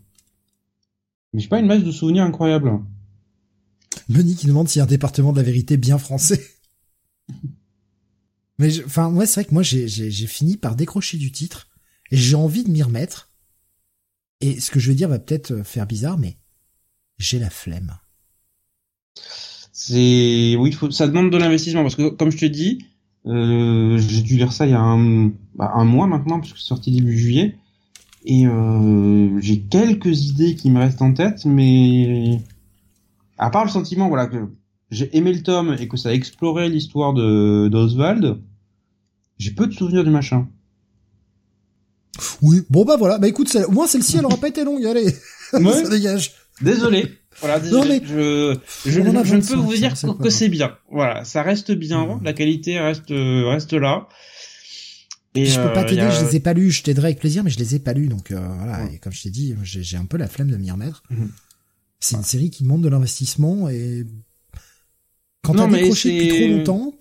mais 1.32 1.40
j'ai 1.40 1.48
pas 1.48 1.58
une 1.58 1.66
masse 1.66 1.82
de 1.82 1.90
souvenirs 1.90 2.22
incroyables. 2.22 2.70
Benny 4.08 4.36
qui 4.36 4.46
demande 4.46 4.68
s'il 4.68 4.78
y 4.78 4.82
a 4.82 4.84
un 4.84 4.86
département 4.86 5.32
de 5.32 5.38
la 5.38 5.42
vérité 5.42 5.76
bien 5.76 5.98
français. 5.98 6.59
Mais 8.58 8.84
enfin, 8.84 9.10
ouais, 9.12 9.26
c'est 9.26 9.40
vrai 9.40 9.48
que 9.48 9.54
moi 9.54 9.62
j'ai 9.62 10.10
fini 10.26 10.56
par 10.56 10.76
décrocher 10.76 11.16
du 11.16 11.32
titre 11.32 11.68
et 12.10 12.16
j'ai 12.16 12.36
envie 12.36 12.64
de 12.64 12.70
m'y 12.70 12.82
remettre. 12.82 13.30
Et 14.40 14.60
ce 14.60 14.70
que 14.70 14.80
je 14.80 14.88
veux 14.88 14.94
dire 14.94 15.08
va 15.08 15.18
peut-être 15.18 15.62
faire 15.62 15.86
bizarre, 15.86 16.18
mais 16.18 16.36
j'ai 17.18 17.38
la 17.38 17.50
flemme. 17.50 17.96
C'est 19.72 20.56
oui, 20.58 20.76
ça 20.90 21.06
demande 21.06 21.30
de 21.30 21.38
l'investissement 21.38 21.82
parce 21.82 21.96
que 21.96 22.10
comme 22.10 22.30
je 22.30 22.38
te 22.38 22.44
dis, 22.44 22.84
euh, 23.26 23.98
j'ai 23.98 24.22
dû 24.22 24.36
lire 24.36 24.52
ça 24.52 24.66
il 24.66 24.72
y 24.72 24.74
a 24.74 24.80
un, 24.80 25.32
bah, 25.54 25.72
mois 25.84 26.06
maintenant 26.06 26.40
puisque 26.40 26.58
c'est 26.58 26.66
sorti 26.66 26.90
début 26.90 27.18
juillet 27.18 27.56
et 28.24 28.46
euh, 28.46 29.40
j'ai 29.40 29.60
quelques 29.60 30.26
idées 30.26 30.54
qui 30.54 30.70
me 30.70 30.78
restent 30.78 31.02
en 31.02 31.14
tête, 31.14 31.46
mais 31.46 32.40
à 33.38 33.50
part 33.50 33.64
le 33.64 33.70
sentiment 33.70 34.08
voilà 34.08 34.26
que 34.26 34.50
j'ai 34.90 35.16
aimé 35.16 35.32
le 35.32 35.42
tome 35.42 35.76
et 35.78 35.88
que 35.88 35.96
ça 35.96 36.10
a 36.10 36.12
exploré 36.12 36.68
l'histoire 36.68 37.14
de 37.14 37.68
d'Oswald, 37.68 38.38
j'ai 39.38 39.52
peu 39.52 39.66
de 39.66 39.72
souvenirs 39.72 40.04
du 40.04 40.10
machin. 40.10 40.48
Oui, 42.42 42.62
bon 42.68 42.84
bah 42.84 42.96
voilà, 42.98 43.18
bah 43.18 43.28
écoute, 43.28 43.54
au 43.68 43.70
moins 43.70 43.86
celle-ci 43.86 44.18
elle 44.18 44.26
aura 44.26 44.36
pas 44.36 44.48
été 44.48 44.64
longue, 44.64 44.84
allez, 44.84 45.10
ça 45.50 45.88
dégage. 45.88 46.32
Désolé. 46.60 47.16
Voilà, 47.40 47.58
désolé. 47.58 48.02
je, 48.04 48.58
je, 48.84 48.90
je, 48.90 49.00
ne 49.00 49.48
peux 49.48 49.54
vous 49.54 49.74
dire 49.74 49.94
que, 50.18 50.28
c'est 50.28 50.48
bien. 50.48 50.76
Voilà, 50.90 51.24
ça 51.24 51.42
reste 51.42 51.72
bien, 51.72 52.20
la 52.22 52.32
qualité 52.32 52.78
reste 52.78 53.10
reste 53.10 53.72
là. 53.72 54.08
Et 55.34 55.46
je 55.46 55.60
peux 55.60 55.72
pas 55.72 55.84
euh, 55.84 55.88
t'aider, 55.88 56.08
je 56.10 56.24
les 56.24 56.36
ai 56.36 56.40
pas 56.40 56.52
lus, 56.52 56.72
je 56.72 56.82
t'aiderai 56.82 57.08
avec 57.08 57.20
plaisir, 57.20 57.44
mais 57.44 57.50
je 57.50 57.58
les 57.58 57.76
ai 57.76 57.78
pas 57.78 57.92
lus, 57.92 58.08
donc 58.08 58.32
euh, 58.32 58.40
voilà. 58.58 58.84
Et 58.92 58.98
comme 58.98 59.12
je 59.12 59.22
t'ai 59.22 59.30
dit, 59.30 59.54
j'ai 59.62 59.96
un 59.96 60.04
peu 60.04 60.16
la 60.16 60.26
flemme 60.26 60.50
de 60.50 60.56
m'y 60.56 60.70
remettre. 60.70 61.04
Mhm. 61.08 61.30
C'est 62.00 62.16
une 62.16 62.24
série 62.24 62.50
qui 62.50 62.64
demande 62.64 62.82
de 62.82 62.88
l'investissement 62.88 63.68
et 63.68 64.04
quand 65.42 65.54
t'as 65.54 65.66
décroché 65.66 66.12
depuis 66.12 66.28
trop 66.28 66.48
longtemps, 66.48 66.94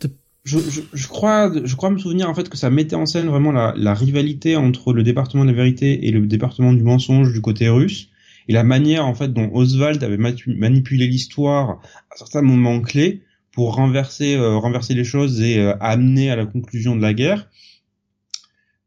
je, 0.44 0.58
je, 0.58 0.82
je, 0.94 1.08
crois, 1.08 1.52
je 1.64 1.76
crois 1.76 1.90
me 1.90 1.98
souvenir 1.98 2.30
en 2.30 2.34
fait 2.34 2.50
que 2.50 2.58
ça 2.58 2.70
mettait 2.70 2.96
en 2.96 3.06
scène 3.06 3.28
vraiment 3.28 3.52
la, 3.52 3.74
la 3.78 3.94
rivalité 3.94 4.56
entre 4.56 4.94
le 4.94 5.04
département 5.04 5.44
de 5.44 5.50
la 5.50 5.56
vérité 5.56 6.08
et 6.08 6.12
le 6.12 6.26
département 6.26 6.74
du 6.74 6.84
mensonge 6.84 7.34
du 7.34 7.42
côté 7.42 7.70
russe 7.70 8.10
et 8.50 8.54
la 8.54 8.64
manière 8.64 9.06
en 9.06 9.14
fait 9.14 9.32
dont 9.32 9.50
Oswald 9.54 10.04
avait 10.04 10.18
manipulé 10.18 11.08
l'histoire 11.08 11.82
à 12.10 12.16
certains 12.16 12.42
moments 12.42 12.82
clés 12.82 13.22
pour 13.52 13.76
renverser 13.76 14.36
euh, 14.36 14.58
renverser 14.58 14.96
les 14.96 15.04
choses 15.04 15.40
et 15.42 15.60
euh, 15.60 15.76
amener 15.80 16.32
à 16.32 16.36
la 16.36 16.46
conclusion 16.46 16.96
de 16.96 17.02
la 17.02 17.14
guerre. 17.14 17.48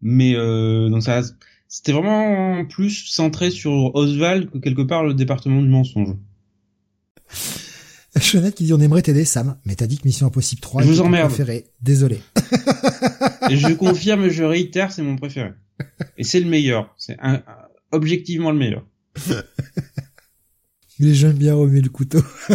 Mais 0.00 0.34
euh, 0.34 0.88
donc 0.88 1.02
ça 1.02 1.22
c'était 1.68 1.92
vraiment 1.92 2.64
plus 2.66 3.06
centré 3.06 3.50
sur 3.50 3.94
Oswald 3.94 4.50
que 4.50 4.58
quelque 4.58 4.82
part 4.82 5.04
le 5.04 5.14
département 5.14 5.62
du 5.62 5.68
mensonge. 5.68 6.16
Chenette 8.20 8.54
qui 8.54 8.64
dit 8.64 8.72
on 8.72 8.80
aimerait 8.80 9.02
t'aider 9.02 9.24
Sam, 9.24 9.56
mais 9.64 9.74
t'as 9.74 9.86
dit 9.86 9.98
que 9.98 10.06
Mission 10.06 10.26
Impossible 10.26 10.60
3 10.60 10.82
je 10.82 10.88
vous 10.88 11.00
emmerde. 11.00 11.28
préféré. 11.28 11.66
Désolé. 11.80 12.20
Je 13.50 13.74
confirme, 13.74 14.28
je 14.28 14.44
réitère, 14.44 14.92
c'est 14.92 15.02
mon 15.02 15.16
préféré. 15.16 15.50
Et 16.16 16.24
c'est 16.24 16.40
le 16.40 16.48
meilleur. 16.48 16.94
C'est 16.96 17.16
objectivement 17.90 18.52
le 18.52 18.58
meilleur. 18.58 18.86
Mais 21.00 21.14
j'aime 21.14 21.36
bien 21.36 21.54
remuer 21.54 21.80
le 21.80 21.88
couteau. 21.90 22.22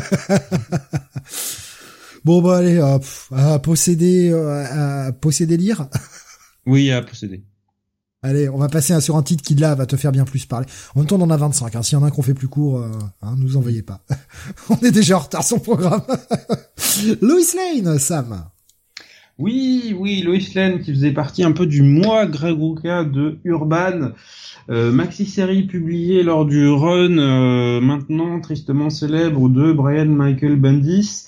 bon 2.24 2.42
bah 2.42 2.58
allez, 2.58 2.80
à 2.80 3.60
posséder, 3.60 4.30
euh, 4.32 5.08
à 5.08 5.12
posséder 5.12 5.58
lire. 5.58 5.90
Oui, 6.66 6.90
à 6.92 7.02
posséder. 7.02 7.44
Allez, 8.23 8.49
on 8.49 8.57
va 8.57 8.68
passer 8.68 8.99
sur 8.99 9.15
un 9.15 9.22
titre 9.22 9.44
qui 9.44 9.53
là 9.53 9.76
va 9.76 9.85
te 9.85 9.95
faire 9.95 10.11
bien 10.11 10.26
plus 10.26 10.45
parler. 10.45 10.65
En 10.95 10.99
même 10.99 11.07
temps, 11.07 11.18
on 11.18 11.22
en 11.22 11.30
a 11.30 11.38
25. 11.38 11.76
Hein. 11.76 11.84
S'il 11.84 11.98
y 11.98 12.02
en 12.02 12.03
a 12.03 12.07
un 12.07 12.10
qu'on 12.10 12.23
fait 12.23 12.34
plus 12.34 12.48
court, 12.48 12.80
euh, 12.80 12.89
hein, 13.22 13.35
nous 13.38 13.57
envoyez 13.57 13.84
pas. 13.84 14.02
on 14.69 14.77
est 14.77 14.91
déjà 14.91 15.18
en 15.18 15.19
retard 15.22 15.44
son 15.44 15.60
programme. 15.60 16.02
Lois 17.22 17.39
Lane, 17.56 17.99
Sam. 17.99 18.45
Oui, 19.38 19.95
oui, 19.95 20.23
Lois 20.23 20.39
Lane 20.56 20.81
qui 20.81 20.91
faisait 20.91 21.11
partie 21.11 21.44
un 21.44 21.52
peu 21.52 21.68
du 21.68 21.84
mois 21.84 22.26
Greg 22.26 22.57
Ruka 22.60 23.03
de 23.03 23.38
Urban. 23.44 24.14
Euh, 24.69 24.91
maxi-série 24.91 25.64
publiée 25.64 26.23
lors 26.23 26.45
du 26.45 26.68
run 26.68 27.19
euh, 27.19 27.80
maintenant 27.80 28.41
tristement 28.41 28.89
célèbre 28.89 29.48
de 29.48 29.72
Brian 29.72 30.07
Michael 30.07 30.56
Bendis 30.56 31.27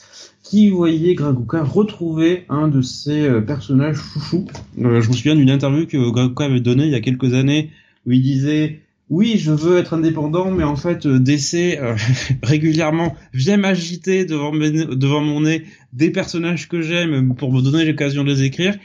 qui 0.50 0.72
voyait 0.72 1.14
Graguka 1.14 1.64
retrouver 1.64 2.46
un 2.50 2.68
de 2.68 2.82
ses 2.82 3.28
euh, 3.28 3.40
personnages 3.40 3.98
chouchous? 3.98 4.48
Euh, 4.80 5.00
je 5.00 5.08
me 5.08 5.14
souviens 5.14 5.36
d'une 5.36 5.52
interview 5.52 5.86
que 5.86 6.10
Graguka 6.10 6.46
avait 6.46 6.60
donnée 6.60 6.86
il 6.86 6.92
y 6.92 6.96
a 6.96 7.02
quelques 7.02 7.36
années 7.36 7.70
où 8.08 8.14
il 8.14 8.24
disait 8.24 8.82
oui, 9.10 9.38
je 9.38 9.52
veux 9.52 9.78
être 9.78 9.94
indépendant, 9.94 10.50
mais 10.50 10.64
en 10.64 10.76
fait, 10.76 11.06
euh, 11.06 11.20
DC 11.20 11.80
régulièrement 12.44 13.16
vient 13.32 13.58
m'agiter 13.58 14.26
devant, 14.26 14.52
devant 14.52 15.22
mon 15.22 15.42
nez 15.42 15.66
des 15.94 16.10
personnages 16.10 16.68
que 16.68 16.82
j'aime 16.82 17.36
pour 17.36 17.54
me 17.54 17.62
donner 17.62 17.86
l'occasion 17.86 18.24
de 18.24 18.32
les 18.32 18.42
écrire, 18.42 18.76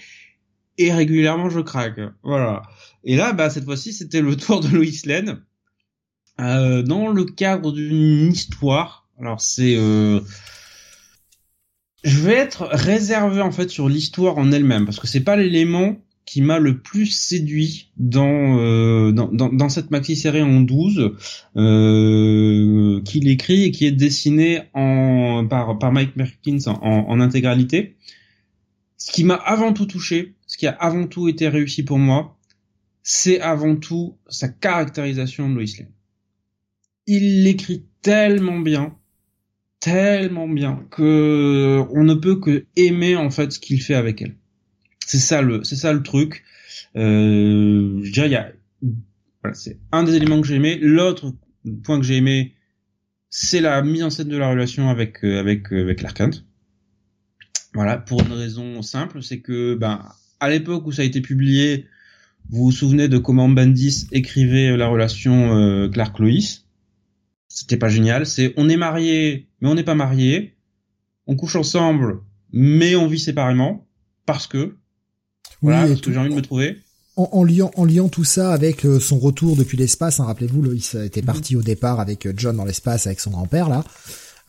et 0.77 0.93
régulièrement 0.93 1.49
je 1.49 1.61
craque. 1.61 2.01
Voilà. 2.23 2.62
Et 3.05 3.16
là, 3.16 3.32
bah 3.32 3.49
cette 3.49 3.65
fois-ci, 3.65 3.95
c'était 3.95 4.20
le 4.20 4.36
tour 4.36 4.61
de 4.61 4.69
Lois 4.69 4.85
Lane 5.07 5.41
euh, 6.41 6.82
dans 6.82 7.09
le 7.09 7.24
cadre 7.24 7.73
d'une 7.73 8.31
histoire. 8.31 9.09
Alors 9.19 9.41
c'est 9.41 9.77
je 12.05 12.20
vais 12.20 12.35
être 12.35 12.68
réservé 12.70 13.40
en 13.40 13.51
fait 13.51 13.70
sur 13.70 13.89
l'histoire 13.89 14.39
en 14.39 14.52
elle-même 14.52 14.85
parce 14.85 15.01
que 15.01 15.06
c'est 15.06 15.24
pas 15.24 15.36
l'élément 15.36 15.97
qui 16.26 16.40
m'a 16.40 16.59
le 16.59 16.78
plus 16.78 17.06
séduit 17.06 17.90
dans, 17.97 18.59
euh, 18.59 19.12
dans, 19.12 19.28
dans, 19.28 19.51
dans, 19.51 19.68
cette 19.68 19.90
maxi 19.90 20.16
série 20.16 20.43
en 20.43 20.60
12 20.60 21.12
euh, 21.56 23.02
qu'il 23.02 23.28
écrit 23.28 23.64
et 23.64 23.70
qui 23.70 23.86
est 23.86 23.93
dessiné 23.93 24.62
en 24.72 25.47
par 25.48 25.78
par 25.78 25.93
Mike 25.93 26.16
Merkins 26.16 26.66
en, 26.66 26.81
en 26.81 27.20
intégralité. 27.20 27.97
Ce 28.97 29.12
qui 29.12 29.24
m'a 29.24 29.35
avant 29.35 29.72
tout 29.72 29.86
touché, 29.86 30.35
ce 30.47 30.56
qui 30.56 30.66
a 30.66 30.72
avant 30.72 31.06
tout 31.06 31.28
été 31.28 31.48
réussi 31.48 31.82
pour 31.82 31.98
moi, 31.98 32.39
c'est 33.02 33.40
avant 33.40 33.76
tout 33.76 34.16
sa 34.28 34.48
caractérisation 34.48 35.48
de 35.48 35.55
Lois 35.55 35.64
Lane. 35.78 35.93
Il 37.06 37.44
l'écrit 37.44 37.85
tellement 38.01 38.59
bien, 38.59 38.97
tellement 39.85 40.48
bien 40.48 40.86
que 40.90 41.85
on 41.90 42.05
ne 42.05 42.15
peut 42.15 42.40
que 42.40 42.65
aimer 42.74 43.16
en 43.16 43.28
fait 43.28 43.52
ce 43.52 43.59
qu'il 43.59 43.82
fait 43.82 43.94
avec 43.94 44.23
elle. 44.23 44.35
C'est 45.05 45.19
ça 45.19 45.43
le, 45.43 45.62
c'est 45.62 45.77
ça 45.77 45.93
le 45.93 46.02
truc. 46.02 46.43
Euh, 46.97 48.01
je 48.02 48.11
dirais, 48.11 48.28
il 48.28 48.32
y 48.32 48.36
a, 48.36 48.51
voilà, 49.43 49.55
c'est 49.55 49.78
un 49.93 50.02
des 50.05 50.15
éléments 50.15 50.40
que 50.40 50.47
j'ai 50.47 50.55
aimé. 50.55 50.78
L'autre 50.81 51.35
point 51.82 52.01
que 52.01 52.06
j'ai 52.06 52.16
aimé, 52.16 52.55
c'est 53.28 53.61
la 53.61 53.82
mise 53.82 54.02
en 54.02 54.09
scène 54.09 54.28
de 54.28 54.39
la 54.39 54.48
relation 54.48 54.89
avec 54.89 55.23
euh, 55.23 55.39
avec 55.39 55.70
euh, 55.70 55.82
avec 55.82 56.01
l'Arcante. 56.01 56.47
Voilà, 57.74 57.98
pour 57.98 58.23
une 58.23 58.32
raison 58.32 58.81
simple, 58.81 59.23
c'est 59.23 59.40
que 59.40 59.74
ben 59.74 60.09
à 60.40 60.48
l'époque 60.48 60.86
où 60.86 60.93
ça 60.93 61.02
a 61.02 61.05
été 61.05 61.20
publié, 61.20 61.89
vous 62.48 62.65
vous 62.65 62.73
souvenez 62.73 63.09
de 63.09 63.19
comment 63.19 63.51
Bandis 63.51 64.06
écrivait 64.12 64.74
la 64.78 64.86
relation 64.86 65.59
euh, 65.59 65.90
Clark 65.90 66.19
Lois 66.20 66.64
c'était 67.55 67.76
pas 67.76 67.89
génial. 67.89 68.26
C'est 68.26 68.52
on 68.56 68.68
est 68.68 68.76
marié, 68.76 69.48
mais 69.60 69.68
on 69.68 69.74
n'est 69.74 69.85
pas 69.85 69.94
marié. 69.94 70.56
On 71.26 71.36
couche 71.36 71.56
ensemble, 71.56 72.18
mais 72.52 72.97
on 72.97 73.06
vit 73.06 73.20
séparément 73.20 73.86
parce 74.26 74.47
que 74.47 74.76
voilà, 75.62 75.86
parce 75.86 76.01
que 76.01 76.12
j'ai 76.12 76.18
envie 76.18 76.31
de 76.31 76.35
me 76.35 76.43
trouver. 76.43 76.78
En, 77.16 77.44
liant, 77.44 77.70
en 77.76 77.85
liant 77.85 78.09
tout 78.09 78.24
ça 78.24 78.52
avec 78.52 78.85
euh, 78.85 78.98
son 78.98 79.20
retour 79.20 79.55
depuis 79.55 79.78
l'espace, 79.78 80.18
hein, 80.18 80.24
rappelez-vous, 80.24 80.62
Loïs 80.62 80.97
était 80.97 81.20
mhm. 81.20 81.26
parti 81.26 81.55
au 81.55 81.62
départ 81.62 82.01
avec 82.01 82.26
euh, 82.26 82.32
John 82.36 82.56
dans 82.56 82.64
l'espace 82.64 83.06
avec 83.06 83.20
son 83.20 83.31
grand-père 83.31 83.68
là, 83.68 83.85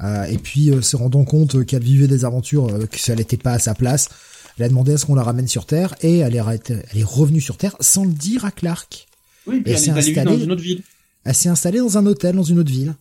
euh, 0.01 0.23
et 0.23 0.39
puis 0.39 0.71
se 0.81 0.95
rendant 0.95 1.25
compte 1.25 1.63
qu'elle 1.65 1.83
vivait 1.83 2.07
des 2.07 2.25
aventures, 2.25 2.67
que 2.89 2.97
ça 2.97 3.13
n'était 3.13 3.37
pas 3.37 3.51
à 3.51 3.59
sa 3.59 3.75
place, 3.75 4.09
elle 4.57 4.65
a 4.65 4.69
demandé 4.69 4.93
à 4.93 4.97
ce 4.97 5.05
qu'on 5.05 5.13
la 5.13 5.21
ramène 5.21 5.47
sur 5.47 5.67
Terre 5.67 5.93
et 6.01 6.17
elle 6.17 6.35
est, 6.35 6.41
elle 6.69 6.97
est 6.99 7.03
revenue 7.03 7.39
sur 7.39 7.55
Terre 7.55 7.75
sans 7.81 8.03
le 8.03 8.13
dire 8.13 8.45
à 8.45 8.51
Clark. 8.51 9.07
Oui, 9.45 9.61
puis 9.61 9.73
elle, 9.73 9.79
s'est 9.79 9.91
installée 9.91 10.23
dans 10.23 10.39
une 10.39 10.51
autre 10.51 10.63
ville. 10.63 10.81
Elle 11.25 11.35
s'est 11.35 11.49
installée 11.49 11.79
dans 11.79 11.97
un 11.97 12.05
hôtel 12.05 12.35
dans 12.35 12.43
une 12.43 12.59
autre 12.59 12.71
ville. 12.71 12.95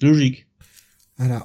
Logique. 0.00 0.46
Voilà. 1.18 1.44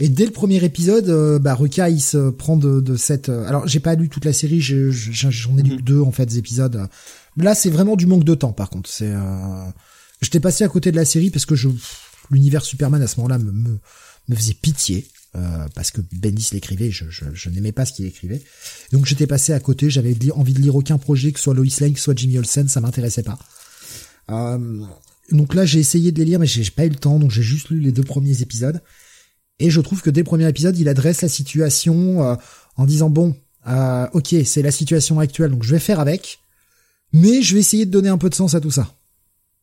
Et 0.00 0.08
dès 0.08 0.26
le 0.26 0.32
premier 0.32 0.62
épisode, 0.64 1.08
euh, 1.08 1.38
bah, 1.38 1.54
Ruka 1.54 1.88
il 1.88 2.00
se 2.00 2.30
prend 2.30 2.56
de, 2.56 2.80
de 2.80 2.96
cette. 2.96 3.28
Euh, 3.28 3.46
alors 3.46 3.66
j'ai 3.68 3.80
pas 3.80 3.94
lu 3.94 4.08
toute 4.08 4.24
la 4.24 4.32
série, 4.32 4.60
j'en 4.60 5.56
ai 5.56 5.62
lu 5.62 5.76
mhm. 5.76 5.80
deux 5.80 6.00
en 6.00 6.10
fait 6.10 6.26
des 6.26 6.38
épisodes. 6.38 6.88
Là 7.36 7.54
c'est 7.54 7.70
vraiment 7.70 7.94
du 7.96 8.06
manque 8.06 8.24
de 8.24 8.34
temps 8.34 8.52
par 8.52 8.70
contre. 8.70 8.90
C'est. 8.90 9.10
Euh... 9.10 9.64
J'étais 10.20 10.40
passé 10.40 10.64
à 10.64 10.68
côté 10.68 10.90
de 10.90 10.96
la 10.96 11.04
série 11.04 11.30
parce 11.30 11.46
que 11.46 11.54
je 11.54 11.68
l'univers 12.30 12.64
Superman 12.64 13.02
à 13.02 13.06
ce 13.06 13.16
moment-là 13.18 13.38
me, 13.38 13.52
me, 13.52 13.78
me 14.28 14.34
faisait 14.34 14.54
pitié. 14.54 15.06
euh, 15.36 15.66
parce 15.74 15.90
que 15.90 16.00
Bendis 16.12 16.48
l'écrivait, 16.52 16.90
je, 16.90 17.04
je, 17.10 17.24
je 17.32 17.50
n'aimais 17.50 17.72
pas 17.72 17.84
ce 17.84 17.92
qu'il 17.92 18.06
écrivait. 18.06 18.42
Donc 18.92 19.06
j'étais 19.06 19.26
passé 19.26 19.52
à 19.52 19.60
côté, 19.60 19.90
j'avais 19.90 20.16
envie 20.32 20.54
de 20.54 20.60
lire 20.60 20.76
aucun 20.76 20.98
projet, 20.98 21.32
que 21.32 21.38
ce 21.38 21.44
soit 21.44 21.54
Lois 21.54 21.66
Lane, 21.80 21.92
que 21.92 21.98
ce 21.98 22.04
soit 22.04 22.16
Jimmy 22.16 22.38
Olsen, 22.38 22.68
ça 22.68 22.80
m'intéressait 22.80 23.22
pas. 23.22 23.38
Euh, 24.30 24.84
donc 25.30 25.54
là 25.54 25.64
j'ai 25.64 25.80
essayé 25.80 26.12
de 26.12 26.18
les 26.18 26.24
lire, 26.24 26.38
mais 26.38 26.46
j'ai 26.46 26.70
pas 26.70 26.86
eu 26.86 26.90
le 26.90 26.96
temps, 26.96 27.18
donc 27.18 27.30
j'ai 27.30 27.42
juste 27.42 27.70
lu 27.70 27.80
les 27.80 27.92
deux 27.92 28.02
premiers 28.02 28.42
épisodes. 28.42 28.80
Et 29.58 29.70
je 29.70 29.80
trouve 29.80 30.02
que 30.02 30.10
dès 30.10 30.20
le 30.20 30.24
premier 30.24 30.48
épisode, 30.48 30.76
il 30.78 30.88
adresse 30.88 31.22
la 31.22 31.28
situation 31.28 32.22
euh, 32.22 32.34
en 32.76 32.86
disant 32.86 33.10
bon, 33.10 33.36
euh, 33.66 34.06
ok, 34.12 34.34
c'est 34.44 34.62
la 34.62 34.70
situation 34.70 35.20
actuelle, 35.20 35.50
donc 35.50 35.62
je 35.62 35.70
vais 35.70 35.78
faire 35.78 36.00
avec, 36.00 36.40
mais 37.12 37.42
je 37.42 37.54
vais 37.54 37.60
essayer 37.60 37.86
de 37.86 37.90
donner 37.90 38.08
un 38.08 38.18
peu 38.18 38.30
de 38.30 38.34
sens 38.34 38.54
à 38.54 38.60
tout 38.60 38.70
ça. 38.70 38.94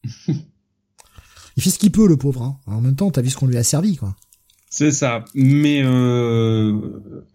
il 0.28 1.64
fait 1.64 1.70
ce 1.70 1.80
qu'il 1.80 1.92
peut, 1.92 2.08
le 2.08 2.18
pauvre. 2.18 2.44
Hein. 2.44 2.58
En 2.66 2.82
même 2.82 2.96
temps, 2.96 3.12
t'as 3.12 3.22
vu 3.22 3.30
ce 3.30 3.38
qu'on 3.38 3.48
lui 3.48 3.58
a 3.58 3.64
servi, 3.64 3.98
quoi. 3.98 4.16
C'est 4.70 4.92
ça. 4.92 5.26
Mais 5.36 5.82
euh, 5.84 6.80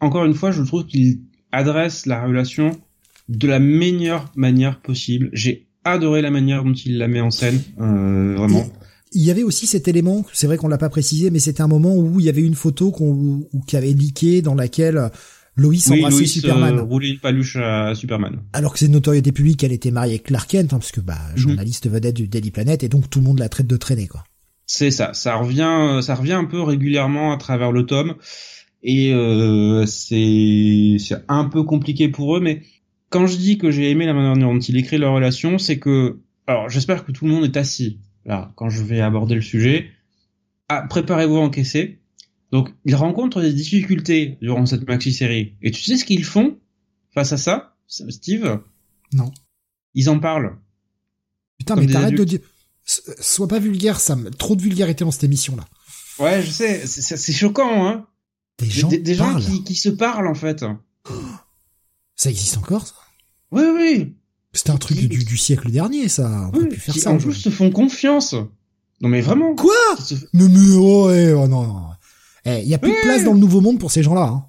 encore 0.00 0.24
une 0.24 0.34
fois, 0.34 0.50
je 0.52 0.62
trouve 0.62 0.86
qu'il 0.86 1.20
adresse 1.52 2.06
la 2.06 2.24
relation 2.24 2.80
de 3.28 3.46
la 3.46 3.58
meilleure 3.58 4.32
manière 4.36 4.80
possible. 4.80 5.28
J'ai 5.34 5.68
adoré 5.92 6.22
la 6.22 6.30
manière 6.30 6.64
dont 6.64 6.72
il 6.72 6.98
la 6.98 7.08
met 7.08 7.20
en 7.20 7.30
scène, 7.30 7.60
euh, 7.80 8.34
vraiment. 8.36 8.64
il 9.12 9.22
y 9.22 9.30
avait 9.30 9.42
aussi 9.42 9.66
cet 9.66 9.88
élément, 9.88 10.24
c'est 10.32 10.46
vrai 10.46 10.56
qu'on 10.56 10.68
l'a 10.68 10.78
pas 10.78 10.88
précisé, 10.88 11.30
mais 11.30 11.38
c'était 11.38 11.62
un 11.62 11.68
moment 11.68 11.94
où 11.96 12.20
il 12.20 12.26
y 12.26 12.28
avait 12.28 12.42
une 12.42 12.54
photo 12.54 12.90
qu'on 12.90 13.48
qui 13.66 13.76
avait 13.76 13.92
leaké 13.92 14.42
dans 14.42 14.54
laquelle 14.54 15.10
Lois 15.58 15.70
oui, 15.70 15.82
embrassait 15.90 16.26
Superman. 16.26 16.78
Euh, 16.78 16.82
roulait 16.82 17.08
une 17.12 17.18
paluche 17.18 17.56
à 17.56 17.94
Superman. 17.94 18.40
Alors 18.52 18.74
que 18.74 18.78
c'est 18.78 18.86
une 18.86 18.92
notoriété 18.92 19.32
publique 19.32 19.60
qu'elle 19.60 19.72
était 19.72 19.90
mariée 19.90 20.12
avec 20.14 20.24
Clark 20.24 20.50
Kent, 20.50 20.74
hein, 20.74 20.78
parce 20.78 20.92
que 20.92 21.00
bah 21.00 21.16
Mhm. 21.32 21.38
journaliste 21.38 21.88
vedette 21.88 22.14
du 22.16 22.28
Daily 22.28 22.50
Planet, 22.50 22.84
et 22.84 22.88
donc 22.90 23.08
tout 23.08 23.20
le 23.20 23.24
monde 23.24 23.38
la 23.38 23.48
traite 23.48 23.66
de 23.66 23.76
traîner, 23.78 24.06
quoi. 24.06 24.22
C'est 24.66 24.90
ça, 24.90 25.14
ça 25.14 25.36
revient, 25.36 26.00
ça 26.02 26.14
revient 26.14 26.32
un 26.34 26.44
peu 26.44 26.60
régulièrement 26.60 27.32
à 27.32 27.38
travers 27.38 27.72
le 27.72 27.86
tome, 27.86 28.16
et 28.82 29.14
euh, 29.14 29.86
c'est 29.86 30.96
c'est 30.98 31.16
un 31.28 31.44
peu 31.46 31.62
compliqué 31.62 32.08
pour 32.08 32.36
eux, 32.36 32.40
mais 32.40 32.62
quand 33.10 33.26
je 33.26 33.36
dis 33.36 33.58
que 33.58 33.70
j'ai 33.70 33.90
aimé 33.90 34.06
la 34.06 34.14
manière 34.14 34.36
dont 34.36 34.58
il 34.58 34.76
écrit 34.76 34.98
leur 34.98 35.14
relation, 35.14 35.58
c'est 35.58 35.78
que, 35.78 36.20
alors 36.46 36.68
j'espère 36.68 37.04
que 37.04 37.12
tout 37.12 37.24
le 37.26 37.32
monde 37.32 37.44
est 37.44 37.56
assis 37.56 38.00
là 38.24 38.52
quand 38.56 38.68
je 38.68 38.82
vais 38.82 39.00
aborder 39.00 39.34
le 39.34 39.40
sujet. 39.42 39.90
Ah, 40.68 40.82
préparez-vous 40.88 41.36
à 41.36 41.40
encaisser. 41.40 42.00
Donc 42.52 42.72
ils 42.84 42.94
rencontrent 42.94 43.40
des 43.40 43.52
difficultés 43.52 44.38
durant 44.40 44.66
cette 44.66 44.86
maxi-série, 44.86 45.54
et 45.62 45.70
tu 45.70 45.82
sais 45.82 45.96
ce 45.96 46.04
qu'ils 46.04 46.24
font 46.24 46.58
face 47.12 47.32
à 47.32 47.36
ça, 47.36 47.76
Steve? 47.88 48.60
Non. 49.12 49.32
Ils 49.94 50.10
en 50.10 50.18
parlent. 50.18 50.56
Putain, 51.58 51.74
Comme 51.76 51.86
mais 51.86 51.92
t'arrêtes 51.92 52.14
de 52.14 52.24
dire, 52.24 52.40
sois 52.84 53.48
pas 53.48 53.58
vulgaire, 53.58 53.98
Sam. 54.00 54.30
Trop 54.38 54.54
de 54.56 54.62
vulgarité 54.62 55.04
dans 55.04 55.10
cette 55.10 55.24
émission, 55.24 55.56
là. 55.56 55.64
Ouais, 56.18 56.42
je 56.42 56.50
sais, 56.50 56.86
c'est- 56.86 57.32
choquant, 57.32 57.86
hein. 57.86 58.06
Des 58.58 58.70
gens 58.70 58.88
des- 58.88 58.98
des 58.98 59.14
gens 59.14 59.38
qui 59.64 59.74
se 59.74 59.88
parlent 59.90 60.28
en 60.28 60.34
fait. 60.34 60.64
Ça 62.16 62.30
existe 62.30 62.56
encore, 62.56 62.86
ça? 62.86 62.94
Oui, 63.52 63.62
oui. 63.74 64.16
C'était 64.52 64.70
un 64.70 64.78
truc 64.78 64.96
du, 64.96 65.08
du, 65.08 65.24
du 65.24 65.36
siècle 65.36 65.70
dernier, 65.70 66.08
ça. 66.08 66.50
On 66.52 66.58
oui. 66.58 66.66
plus 66.68 66.78
faire 66.80 66.94
Qui 66.94 67.00
ça. 67.00 67.10
en 67.10 67.18
plus 67.18 67.34
se 67.34 67.50
font 67.50 67.70
confiance. 67.70 68.34
Non 69.02 69.08
mais 69.10 69.20
vraiment. 69.20 69.54
Quoi? 69.54 69.74
Se- 70.02 70.14
Mais, 70.32 70.48
mais, 70.48 70.74
oh, 70.76 71.08
ouais, 71.08 71.32
oh, 71.32 71.46
non, 71.46 71.66
non. 71.66 71.82
Eh, 72.46 72.62
y 72.62 72.74
a 72.74 72.78
plus 72.78 72.92
de 72.92 73.00
place 73.02 73.24
dans 73.24 73.34
le 73.34 73.38
nouveau 73.38 73.60
monde 73.60 73.78
pour 73.78 73.90
ces 73.90 74.02
gens-là, 74.02 74.22
hein. 74.22 74.46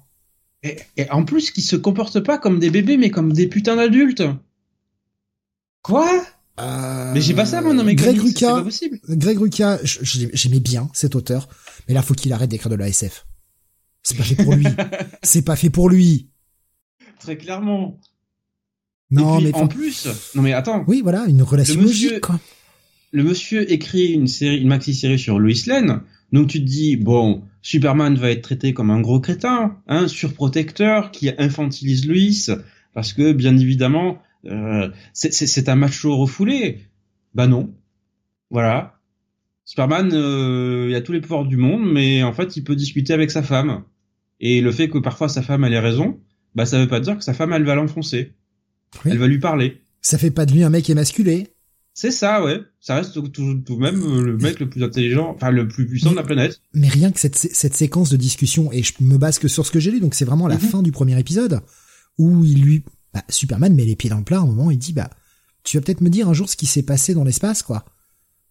Et, 0.62 0.78
et 0.96 1.10
en 1.10 1.24
plus, 1.24 1.50
qui 1.50 1.62
se 1.62 1.76
comportent 1.76 2.20
pas 2.20 2.38
comme 2.38 2.58
des 2.58 2.70
bébés, 2.70 2.96
mais 2.96 3.10
comme 3.10 3.32
des 3.32 3.46
putains 3.46 3.76
d'adultes. 3.76 4.22
Quoi? 5.82 6.24
Euh, 6.60 7.12
Mais 7.14 7.20
j'ai 7.20 7.34
pas 7.34 7.46
ça 7.46 7.60
moi 7.60 7.72
dans 7.74 7.84
mes 7.84 7.94
Greg 7.94 8.16
pas 8.40 8.62
possible. 8.62 8.98
Greg 9.08 9.38
je- 9.84 10.26
j'aimais 10.32 10.58
bien 10.58 10.88
cet 10.92 11.14
auteur, 11.14 11.48
mais 11.86 11.94
là 11.94 12.02
faut 12.02 12.14
qu'il 12.14 12.32
arrête 12.32 12.50
d'écrire 12.50 12.70
de 12.70 12.74
la 12.76 12.88
SF. 12.88 13.26
C'est 14.02 14.16
pas 14.16 14.24
fait 14.24 14.34
pour 14.42 14.54
lui. 14.54 14.66
C'est 15.22 15.42
pas 15.42 15.54
fait 15.54 15.70
pour 15.70 15.88
lui. 15.88 16.30
Très 17.20 17.36
clairement. 17.36 17.98
Non, 19.10 19.36
puis, 19.38 19.46
mais 19.46 19.54
en 19.54 19.68
plus, 19.68 20.06
non 20.34 20.42
mais 20.42 20.52
attends, 20.52 20.84
oui, 20.86 21.00
voilà, 21.02 21.24
une 21.26 21.42
relation 21.42 21.80
monsieur- 21.80 22.08
logique, 22.10 22.20
quoi. 22.24 22.38
le 23.12 23.24
monsieur 23.24 23.70
écrit 23.72 24.12
une 24.12 24.26
série, 24.26 24.58
une 24.60 24.68
maxi-série 24.68 25.18
sur 25.18 25.38
Lois 25.38 25.52
Lane, 25.66 26.02
donc 26.32 26.48
tu 26.48 26.60
te 26.60 26.66
dis, 26.66 26.96
bon, 26.96 27.42
Superman 27.62 28.16
va 28.16 28.30
être 28.30 28.42
traité 28.42 28.74
comme 28.74 28.90
un 28.90 29.00
gros 29.00 29.18
crétin, 29.18 29.78
un 29.86 30.08
surprotecteur 30.08 31.10
qui 31.10 31.30
infantilise 31.38 32.06
Lois, 32.06 32.58
parce 32.92 33.14
que, 33.14 33.32
bien 33.32 33.56
évidemment, 33.56 34.18
euh, 34.44 34.90
c'est- 35.14 35.68
un 35.70 35.74
macho 35.76 36.14
refoulé. 36.16 36.80
Bah 37.34 37.46
non. 37.46 37.74
Voilà. 38.50 39.00
Superman, 39.64 40.10
euh, 40.12 40.86
il 40.90 40.94
a 40.94 41.00
tous 41.00 41.12
les 41.12 41.20
pouvoirs 41.20 41.44
du 41.46 41.56
monde, 41.56 41.90
mais 41.90 42.22
en 42.22 42.32
fait, 42.32 42.56
il 42.56 42.64
peut 42.64 42.76
discuter 42.76 43.12
avec 43.14 43.30
sa 43.30 43.42
femme. 43.42 43.84
Et 44.40 44.60
le 44.60 44.70
fait 44.70 44.88
que 44.88 44.98
parfois 44.98 45.28
sa 45.28 45.42
femme 45.42 45.64
elle 45.64 45.72
ait 45.74 45.80
raison, 45.80 46.20
bah 46.54 46.66
ça 46.66 46.78
veut 46.78 46.88
pas 46.88 47.00
dire 47.00 47.16
que 47.18 47.24
sa 47.24 47.34
femme 47.34 47.52
elle 47.52 47.64
va 47.64 47.74
l'enfoncer. 47.74 48.32
Oui. 49.04 49.10
Elle 49.12 49.18
va 49.18 49.26
lui 49.26 49.38
parler. 49.38 49.82
Ça 50.00 50.18
fait 50.18 50.30
pas 50.30 50.46
de 50.46 50.52
lui 50.52 50.62
un 50.62 50.70
mec 50.70 50.88
émasculé. 50.88 51.48
C'est 51.94 52.12
ça, 52.12 52.44
ouais. 52.44 52.60
Ça 52.80 52.94
reste 52.94 53.12
tout, 53.14 53.58
tout, 53.58 53.76
même 53.76 54.00
euh, 54.02 54.22
le 54.22 54.36
mec 54.36 54.60
le 54.60 54.70
plus 54.70 54.84
intelligent, 54.84 55.32
enfin 55.34 55.50
le 55.50 55.66
plus 55.66 55.84
puissant 55.86 56.12
de 56.12 56.16
la 56.16 56.22
planète. 56.22 56.60
Mais 56.72 56.88
rien 56.88 57.10
que 57.10 57.18
cette, 57.18 57.36
cette 57.36 57.74
séquence 57.74 58.08
de 58.10 58.16
discussion, 58.16 58.70
et 58.70 58.84
je 58.84 58.92
me 59.00 59.18
base 59.18 59.40
que 59.40 59.48
sur 59.48 59.66
ce 59.66 59.72
que 59.72 59.80
j'ai 59.80 59.90
lu, 59.90 59.98
donc 59.98 60.14
c'est 60.14 60.24
vraiment 60.24 60.46
la 60.46 60.54
Mhm. 60.54 60.60
fin 60.60 60.82
du 60.82 60.92
premier 60.92 61.18
épisode, 61.18 61.60
où 62.16 62.44
il 62.44 62.62
lui, 62.62 62.84
bah, 63.12 63.24
Superman 63.28 63.74
met 63.74 63.84
les 63.84 63.96
pieds 63.96 64.08
dans 64.10 64.18
le 64.18 64.24
plat 64.24 64.38
à 64.38 64.42
un 64.42 64.46
moment, 64.46 64.70
il 64.70 64.78
dit, 64.78 64.92
bah, 64.92 65.10
tu 65.64 65.76
vas 65.76 65.80
peut-être 65.82 66.00
me 66.00 66.08
dire 66.08 66.28
un 66.28 66.34
jour 66.34 66.48
ce 66.48 66.56
qui 66.56 66.66
s'est 66.66 66.84
passé 66.84 67.14
dans 67.14 67.24
l'espace, 67.24 67.62
quoi. 67.64 67.84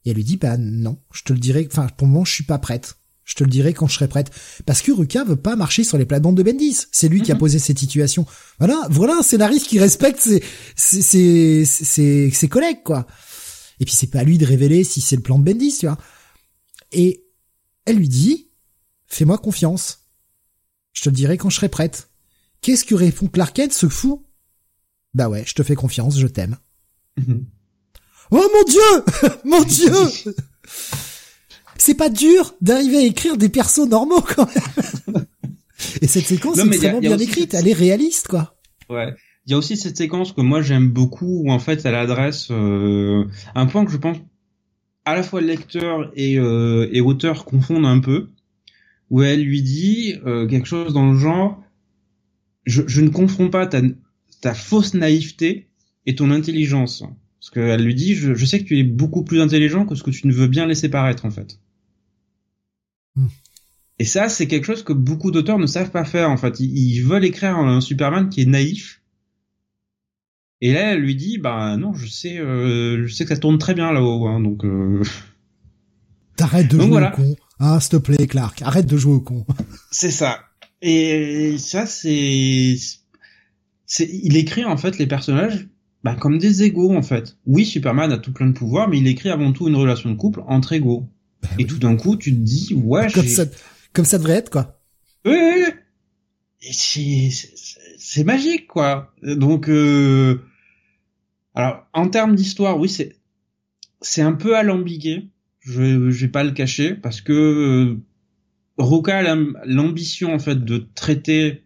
Et 0.03 0.09
elle 0.09 0.17
lui 0.17 0.25
dit, 0.25 0.35
bah, 0.37 0.57
non, 0.57 0.99
je 1.13 1.23
te 1.23 1.31
le 1.31 1.39
dirai, 1.39 1.65
enfin, 1.71 1.87
pour 1.97 2.05
le 2.05 2.11
moment, 2.11 2.25
je 2.25 2.33
suis 2.33 2.43
pas 2.43 2.59
prête. 2.59 2.97
Je 3.27 3.35
te 3.35 3.43
le 3.43 3.49
dirai 3.49 3.73
quand 3.73 3.87
je 3.87 3.93
serai 3.95 4.07
prête. 4.07 4.31
Parce 4.65 4.81
que 4.81 4.91
Ruka 4.91 5.23
veut 5.25 5.35
pas 5.35 5.55
marcher 5.57 5.83
sur 5.83 5.97
les 5.97 6.05
plates-bandes 6.05 6.37
de 6.37 6.43
Bendis. 6.43 6.85
C'est 6.91 7.09
lui 7.09 7.21
qui 7.21 7.31
a 7.31 7.35
Mhm. 7.35 7.39
posé 7.39 7.59
cette 7.59 7.77
situation. 7.77 8.25
Voilà, 8.57 8.87
voilà 8.89 9.17
un 9.17 9.21
scénariste 9.21 9.67
qui 9.67 9.79
respecte 9.79 10.19
ses, 10.21 10.41
ses, 10.75 11.01
ses, 11.01 11.65
ses, 11.65 12.31
ses 12.31 12.47
collègues, 12.47 12.83
quoi. 12.83 13.05
Et 13.79 13.85
puis 13.85 13.93
c'est 13.93 14.07
pas 14.07 14.19
à 14.19 14.23
lui 14.23 14.37
de 14.39 14.45
révéler 14.45 14.83
si 14.85 15.01
c'est 15.01 15.17
le 15.17 15.21
plan 15.21 15.37
de 15.37 15.43
Bendis, 15.43 15.75
tu 15.77 15.85
vois. 15.87 15.97
Et 16.93 17.25
elle 17.85 17.97
lui 17.97 18.07
dit, 18.07 18.49
fais-moi 19.07 19.37
confiance. 19.37 20.07
Je 20.93 21.01
te 21.03 21.09
le 21.09 21.15
dirai 21.15 21.37
quand 21.37 21.49
je 21.49 21.57
serai 21.57 21.69
prête. 21.69 22.09
Qu'est-ce 22.61 22.85
que 22.85 22.95
répond 22.95 23.27
Clark 23.27 23.53
Kent, 23.55 23.73
ce 23.73 23.87
fou? 23.89 24.25
Bah 25.13 25.27
ouais, 25.29 25.43
je 25.45 25.53
te 25.53 25.63
fais 25.63 25.75
confiance, 25.75 26.17
je 26.17 26.27
t'aime. 26.27 26.57
Oh 27.19 27.23
mon 28.31 28.63
dieu! 28.67 29.29
mon 29.43 29.63
dieu! 29.63 29.91
C'est 31.79 31.95
pas 31.95 32.09
dur 32.09 32.55
d'arriver 32.61 32.97
à 32.97 33.01
écrire 33.05 33.37
des 33.37 33.49
persos 33.49 33.87
normaux 33.87 34.21
quand 34.21 34.47
même. 34.53 35.25
Et 36.01 36.07
cette 36.07 36.25
séquence 36.25 36.57
Non, 36.57 36.65
est 36.65 36.67
extrêmement 36.69 36.97
a 36.97 37.01
bien 37.01 37.17
écrite, 37.19 37.51
cette- 37.51 37.61
elle 37.61 37.67
est 37.67 37.73
réaliste 37.73 38.27
quoi. 38.27 38.55
Ouais. 38.89 39.13
Il 39.45 39.51
y 39.51 39.53
a 39.53 39.57
aussi 39.57 39.77
cette 39.77 39.95
séquence 39.97 40.31
que 40.33 40.41
moi 40.41 40.61
j'aime 40.61 40.89
beaucoup 40.89 41.43
où 41.45 41.51
en 41.51 41.59
fait 41.59 41.85
elle 41.85 41.95
adresse 41.95 42.47
euh, 42.51 43.23
un 43.55 43.65
point 43.67 43.85
que 43.85 43.91
je 43.91 43.97
pense 43.97 44.17
à 45.05 45.15
la 45.15 45.23
fois 45.23 45.39
lecteur 45.39 46.11
et, 46.15 46.37
euh, 46.37 46.89
et 46.91 46.99
auteur 46.99 47.45
confondent 47.45 47.85
un 47.85 47.99
peu, 47.99 48.29
où 49.09 49.21
elle 49.23 49.41
lui 49.41 49.61
dit 49.61 50.15
euh, 50.25 50.47
quelque 50.47 50.67
chose 50.67 50.93
dans 50.93 51.09
le 51.11 51.17
genre 51.17 51.63
je, 52.65 52.81
je 52.87 52.99
ne 53.01 53.07
confonds 53.09 53.49
pas 53.49 53.67
ta, 53.67 53.81
ta 54.41 54.53
fausse 54.53 54.93
naïveté 54.95 55.69
et 56.05 56.15
ton 56.15 56.29
intelligence. 56.31 57.03
Parce 57.39 57.51
qu'elle 57.51 57.83
lui 57.85 57.95
dit 57.95 58.15
je, 58.15 58.33
je 58.33 58.45
sais 58.45 58.59
que 58.59 58.65
tu 58.65 58.79
es 58.79 58.83
beaucoup 58.83 59.23
plus 59.23 59.39
intelligent 59.41 59.85
que 59.85 59.95
ce 59.95 60.03
que 60.03 60.11
tu 60.11 60.27
ne 60.27 60.33
veux 60.33 60.47
bien 60.47 60.65
laisser 60.65 60.89
paraître 60.89 61.23
en 61.25 61.31
fait. 61.31 61.59
Et 63.99 64.05
ça, 64.05 64.29
c'est 64.29 64.47
quelque 64.47 64.65
chose 64.65 64.83
que 64.83 64.93
beaucoup 64.93 65.31
d'auteurs 65.31 65.57
ne 65.57 65.65
savent 65.65 65.91
pas 65.91 66.05
faire, 66.05 66.29
en 66.29 66.37
fait. 66.37 66.59
Ils, 66.59 66.77
ils 66.77 67.01
veulent 67.01 67.25
écrire 67.25 67.57
un 67.57 67.81
Superman 67.81 68.29
qui 68.29 68.41
est 68.41 68.45
naïf. 68.45 69.01
Et 70.61 70.73
là, 70.73 70.93
elle 70.93 71.01
lui 71.01 71.15
dit, 71.15 71.37
bah 71.37 71.77
non, 71.77 71.93
je 71.93 72.07
sais, 72.07 72.39
euh, 72.39 73.05
je 73.05 73.13
sais 73.13 73.25
que 73.25 73.29
ça 73.29 73.39
tourne 73.39 73.57
très 73.57 73.73
bien 73.73 73.91
là-haut, 73.91 74.27
hein, 74.27 74.39
donc. 74.39 74.65
Euh... 74.65 75.03
T'arrêtes 76.35 76.67
de 76.67 76.77
Donc 76.77 76.81
jouer 76.81 76.89
voilà. 76.89 77.13
au 77.13 77.15
con. 77.15 77.35
Ah, 77.59 77.79
s'il 77.79 77.91
te 77.91 77.97
plaît, 77.97 78.27
Clark, 78.27 78.61
arrête 78.61 78.85
de 78.85 78.97
jouer 78.97 79.13
au 79.13 79.21
con. 79.21 79.45
C'est 79.91 80.11
ça. 80.11 80.39
Et 80.81 81.55
ça, 81.57 81.87
c'est, 81.87 82.75
c'est, 83.87 84.07
il 84.07 84.37
écrit 84.37 84.63
en 84.63 84.77
fait 84.77 84.99
les 84.99 85.07
personnages, 85.07 85.67
bah, 86.03 86.15
comme 86.15 86.37
des 86.37 86.61
égaux 86.61 86.95
en 86.95 87.01
fait. 87.01 87.35
Oui, 87.47 87.65
Superman 87.65 88.11
a 88.11 88.19
tout 88.19 88.31
plein 88.31 88.45
de 88.45 88.51
pouvoirs, 88.51 88.87
mais 88.87 88.99
il 88.99 89.07
écrit 89.07 89.29
avant 89.29 89.53
tout 89.53 89.67
une 89.67 89.75
relation 89.75 90.11
de 90.11 90.15
couple 90.15 90.43
entre 90.45 90.73
égaux. 90.73 91.09
Bah 91.41 91.49
Et 91.59 91.63
oui. 91.63 91.67
tout 91.67 91.77
d'un 91.77 91.95
coup, 91.95 92.15
tu 92.17 92.31
te 92.31 92.39
dis, 92.39 92.73
ouais, 92.73 93.07
comme 93.11 93.27
ça, 93.27 93.45
comme 93.93 94.05
ça 94.05 94.17
devrait 94.17 94.33
être 94.35 94.49
quoi. 94.49 94.81
Oui, 95.25 95.65
c'est, 96.71 98.23
magique, 98.23 98.67
quoi. 98.67 99.13
Donc, 99.23 99.69
euh... 99.69 100.41
alors, 101.53 101.85
en 101.93 102.09
termes 102.09 102.35
d'histoire, 102.35 102.79
oui, 102.79 102.89
c'est, 102.89 103.17
c'est 104.01 104.21
un 104.21 104.33
peu 104.33 104.55
alambiqué. 104.55 105.29
Je, 105.59 106.09
je 106.09 106.25
vais 106.25 106.31
pas 106.31 106.43
le 106.43 106.51
cacher 106.51 106.93
parce 106.93 107.19
que 107.19 107.33
euh, 107.33 107.97
Ruka 108.77 109.17
a 109.17 109.21
l'am- 109.21 109.59
l'ambition 109.65 110.33
en 110.33 110.39
fait 110.39 110.63
de 110.63 110.87
traiter 110.95 111.63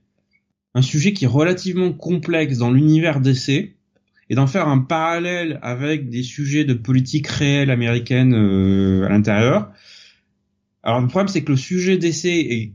un 0.74 0.82
sujet 0.82 1.14
qui 1.14 1.26
est 1.26 1.28
relativement 1.28 1.94
complexe 1.94 2.58
dans 2.58 2.72
l'univers 2.72 3.22
d'essai 3.22 3.78
et 4.32 4.36
d'en 4.36 4.48
faire 4.48 4.70
un 4.70 4.80
parallèle 4.80 5.60
avec 5.62 6.10
des 6.10 6.24
sujets 6.24 6.64
de 6.64 6.74
politique 6.74 7.28
réelle 7.28 7.70
américaine 7.70 8.34
euh, 8.34 9.06
à 9.06 9.10
l'intérieur. 9.10 9.74
Alors 10.84 11.02
le 11.02 11.08
problème 11.08 11.28
c'est 11.28 11.44
que 11.44 11.52
le 11.52 11.58
sujet 11.58 11.98
d'essai 11.98 12.38
est 12.40 12.74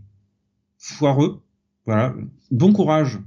foireux. 0.76 1.40
Voilà. 1.86 2.14
Bon 2.50 2.74
courage, 2.74 3.18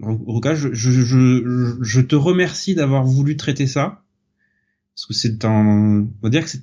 Ruka. 0.00 0.54
Je, 0.54 0.72
je, 0.72 0.92
je, 0.92 1.76
je 1.80 2.00
te 2.00 2.14
remercie 2.14 2.76
d'avoir 2.76 3.04
voulu 3.04 3.36
traiter 3.36 3.66
ça. 3.66 4.04
Parce 4.94 5.06
que 5.06 5.14
c'est 5.14 5.44
un, 5.44 6.02
on 6.02 6.22
va 6.22 6.28
dire 6.28 6.44
que 6.44 6.50
c'est, 6.50 6.62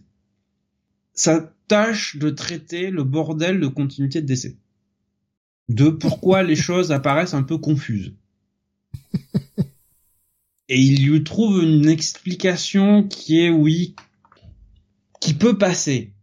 ça 1.16 1.54
tâche 1.68 2.16
de 2.16 2.30
traiter 2.30 2.92
le 2.92 3.04
bordel 3.04 3.60
de 3.60 3.68
continuité 3.68 4.22
de 4.22 4.26
décès. 4.26 4.56
De 5.68 5.90
pourquoi 5.90 6.44
les 6.44 6.56
choses 6.56 6.94
apparaissent 6.94 7.34
un 7.34 7.44
peu 7.44 7.58
confuses. 7.58 8.14
Et 10.70 10.80
il 10.80 11.06
lui 11.06 11.24
trouve 11.24 11.64
une 11.64 11.90
explication 11.90 13.04
qui 13.04 13.42
est, 13.42 13.50
oui, 13.50 13.96
qui 15.20 15.34
peut 15.34 15.58
passer. 15.58 16.14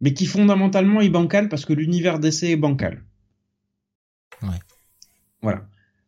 Mais 0.00 0.12
qui 0.12 0.26
fondamentalement 0.26 1.00
est 1.00 1.08
bancale 1.08 1.48
parce 1.48 1.64
que 1.64 1.72
l'univers 1.72 2.18
d'essai 2.18 2.50
est 2.50 2.56
bancal. 2.56 3.04
Ouais. 4.42 4.58
Voilà. 5.40 5.66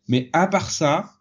Mais 0.08 0.28
à 0.32 0.46
part 0.48 0.70
ça, 0.70 1.14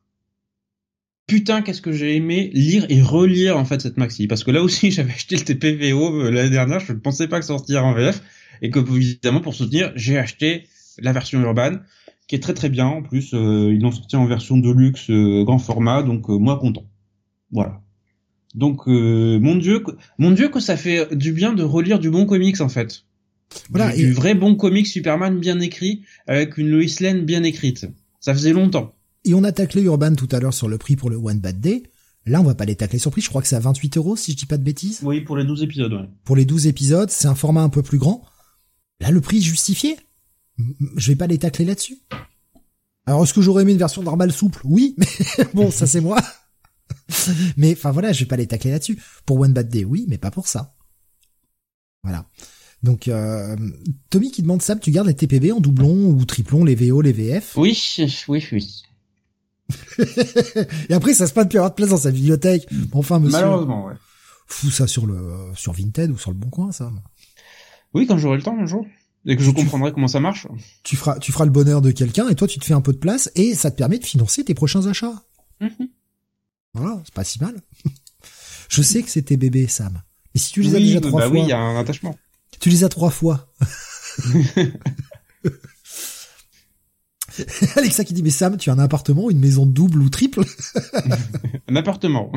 putain 1.28 1.62
qu'est-ce 1.62 1.82
que 1.82 1.92
j'ai 1.92 2.16
aimé 2.16 2.50
lire 2.54 2.86
et 2.90 3.02
relire 3.02 3.58
en 3.58 3.66
fait 3.66 3.82
cette 3.82 3.98
maxi 3.98 4.28
parce 4.28 4.44
que 4.44 4.52
là 4.52 4.62
aussi 4.62 4.92
j'avais 4.92 5.14
acheté 5.14 5.36
le 5.36 5.44
TPVO 5.44 6.22
euh, 6.22 6.32
l'année 6.32 6.50
dernière 6.50 6.80
je 6.80 6.94
ne 6.94 7.00
pensais 7.00 7.28
pas 7.28 7.40
que 7.40 7.46
ça 7.46 7.50
sortirait 7.50 7.82
en 7.82 7.94
VF 7.94 8.22
et 8.62 8.70
que 8.70 8.80
évidemment 8.80 9.42
pour 9.42 9.54
soutenir 9.54 9.92
j'ai 9.96 10.18
acheté 10.18 10.68
la 10.98 11.12
version 11.12 11.42
urbaine 11.42 11.82
qui 12.28 12.36
est 12.36 12.40
très 12.40 12.54
très 12.54 12.70
bien 12.70 12.88
en 12.88 13.02
plus 13.02 13.34
euh, 13.34 13.74
ils 13.74 13.82
l'ont 13.82 13.92
sorti 13.92 14.16
en 14.16 14.26
version 14.26 14.58
de 14.58 14.72
luxe 14.72 15.10
euh, 15.10 15.44
grand 15.44 15.60
format 15.60 16.04
donc 16.04 16.28
moi 16.30 16.60
content 16.60 16.86
voilà 17.52 17.82
donc 18.56 18.88
mon 18.88 19.56
dieu 19.56 19.84
mon 20.18 20.32
dieu 20.32 20.50
que 20.50 20.60
ça 20.60 20.78
fait 20.78 21.16
du 21.16 21.32
bien 21.32 21.54
de 21.54 21.64
relire 21.64 22.00
du 22.00 22.10
bon 22.10 22.26
comics 22.26 22.60
en 22.62 22.70
fait 22.70 23.04
voilà 23.70 23.94
du, 23.96 24.06
du 24.06 24.14
vrai 24.14 24.34
bon 24.34 24.56
comics 24.56 24.88
Superman 24.88 25.40
bien 25.40 25.60
écrit 25.60 26.04
avec 26.26 26.58
une 26.58 26.70
Lois 26.70 26.86
Lane 27.02 27.22
bien 27.22 27.44
écrite 27.44 27.86
ça 28.20 28.34
faisait 28.34 28.54
longtemps 28.54 28.94
et 29.28 29.34
on 29.34 29.44
a 29.44 29.52
taclé 29.52 29.82
Urban 29.82 30.16
tout 30.16 30.30
à 30.32 30.40
l'heure 30.40 30.54
sur 30.54 30.70
le 30.70 30.78
prix 30.78 30.96
pour 30.96 31.10
le 31.10 31.18
One 31.18 31.40
Bad 31.40 31.60
Day. 31.60 31.84
Là, 32.26 32.40
on 32.40 32.46
va 32.46 32.56
pas 32.56 32.64
les 32.64 32.76
tacler 32.76 32.98
sur 32.98 33.12
prix. 33.12 33.20
Je 33.20 33.28
crois 33.28 33.42
que 33.42 33.48
c'est 33.50 33.58
à 33.58 33.60
28 33.60 33.98
euros, 33.98 34.16
si 34.16 34.32
je 34.32 34.38
dis 34.38 34.46
pas 34.46 34.58
de 34.58 34.64
bêtises. 34.64 35.02
Oui, 35.04 35.20
pour 35.20 35.36
les 35.36 35.44
12 35.44 35.64
épisodes, 35.64 35.92
ouais. 35.92 36.10
Pour 36.24 36.38
les 36.38 36.46
12 36.46 36.68
épisodes, 36.68 37.10
c'est 37.10 37.28
un 37.28 37.36
format 37.36 37.62
un 37.62 37.70
peu 37.70 37.82
plus 37.82 37.98
grand. 37.98 38.24
Là, 39.02 39.12
le 39.12 39.20
prix 39.20 39.38
est 39.38 39.42
justifié. 39.42 39.98
Je 40.96 41.12
vais 41.12 41.16
pas 41.16 41.28
les 41.28 41.38
tacler 41.38 41.66
là-dessus. 41.66 42.00
Alors, 43.06 43.24
est-ce 43.24 43.34
que 43.34 43.42
j'aurais 43.42 43.64
aimé 43.64 43.72
une 43.72 43.78
version 43.78 44.04
normale 44.04 44.32
souple? 44.32 44.62
Oui, 44.66 44.96
mais 44.98 45.46
bon, 45.54 45.72
ça 45.72 45.88
c'est 45.88 46.02
moi. 46.02 46.18
mais, 47.58 47.74
enfin 47.74 47.92
voilà, 47.92 48.12
je 48.12 48.20
vais 48.20 48.26
pas 48.26 48.36
les 48.36 48.48
tacler 48.48 48.72
là-dessus. 48.72 49.02
Pour 49.26 49.40
One 49.40 49.54
Bad 49.54 49.70
Day, 49.70 49.86
oui, 49.86 50.06
mais 50.08 50.18
pas 50.18 50.32
pour 50.32 50.48
ça. 50.48 50.76
Voilà. 52.04 52.26
Donc, 52.84 53.08
euh, 53.08 53.56
Tommy 54.10 54.32
qui 54.32 54.42
demande 54.42 54.62
ça, 54.62 54.76
tu 54.76 54.92
gardes 54.92 55.08
les 55.08 55.16
TPB 55.16 55.52
en 55.52 55.60
doublon 55.60 56.10
ou 56.10 56.26
triplon, 56.26 56.64
les 56.64 56.76
VO, 56.76 57.02
les 57.02 57.12
VF 57.12 57.56
Oui, 57.58 57.78
oui, 58.28 58.46
oui. 58.52 58.84
et 60.90 60.94
après, 60.94 61.14
ça 61.14 61.28
se 61.28 61.34
passe 61.34 61.48
plus 61.48 61.58
avoir 61.58 61.72
de 61.72 61.76
place 61.76 61.90
dans 61.90 61.98
sa 61.98 62.12
bibliothèque. 62.12 62.68
Enfin, 62.94 63.20
monsieur. 63.20 63.40
Malheureusement, 63.40 63.86
ouais. 63.86 63.96
Fous 64.48 64.72
ça 64.72 64.88
sur 64.88 65.06
le, 65.06 65.52
sur 65.56 65.74
Vinted 65.74 66.12
ou 66.12 66.18
sur 66.18 66.32
le 66.32 66.38
Bon 66.38 66.50
Coin, 66.50 66.72
ça. 66.72 66.92
Oui, 67.94 68.08
quand 68.08 68.18
j'aurai 68.18 68.38
le 68.38 68.44
temps 68.44 68.58
un 68.58 68.66
jour. 68.66 68.86
Et 69.26 69.36
que 69.36 69.44
je 69.44 69.52
comprendrai 69.52 69.92
comment 69.92 70.08
ça 70.08 70.20
marche. 70.20 70.48
Tu 70.84 70.96
feras, 70.96 71.20
tu 71.20 71.32
feras 71.32 71.46
le 71.46 71.52
bonheur 71.52 71.82
de 71.82 71.92
quelqu'un 71.92 72.30
et 72.30 72.36
toi, 72.36 72.48
tu 72.48 72.60
te 72.60 72.66
fais 72.66 72.74
un 72.74 72.82
peu 72.82 72.94
de 72.94 72.98
place 72.98 73.30
et 73.36 73.56
ça 73.56 73.72
te 73.72 73.76
permet 73.76 74.00
de 74.00 74.06
financer 74.06 74.44
tes 74.44 74.54
prochains 74.54 74.86
achats. 74.88 75.24
Mm-hmm. 75.62 75.90
Voilà, 76.74 77.02
c'est 77.04 77.14
pas 77.14 77.24
si 77.24 77.40
mal. 77.42 77.56
je 78.70 78.82
sais 78.82 79.04
que 79.04 79.10
c'est 79.10 79.24
tes 79.24 79.38
bébés, 79.38 79.68
Sam. 79.68 80.02
Mais 80.34 80.40
si 80.40 80.52
tu 80.52 80.62
les 80.62 80.76
as 80.76 80.80
déjà 80.80 81.02
trois 81.02 81.22
bah 81.22 81.28
fois. 81.28 81.36
oui, 81.36 81.42
il 81.44 81.50
y 81.50 81.54
a 81.54 81.60
un 81.60 81.80
attachement. 81.80 82.16
Tu 82.60 82.70
les 82.70 82.84
as 82.84 82.90
trois 82.90 83.12
fois. 83.12 83.54
Alexa 87.76 88.04
qui 88.04 88.16
dit 88.16 88.24
mais 88.24 88.32
Sam, 88.32 88.58
tu 88.58 88.72
as 88.72 88.74
un 88.74 88.80
appartement, 88.80 89.30
une 89.30 89.38
maison 89.38 89.68
double 89.68 90.02
ou 90.02 90.10
triple? 90.10 90.44
Un 91.68 91.76
appartement. 91.76 92.32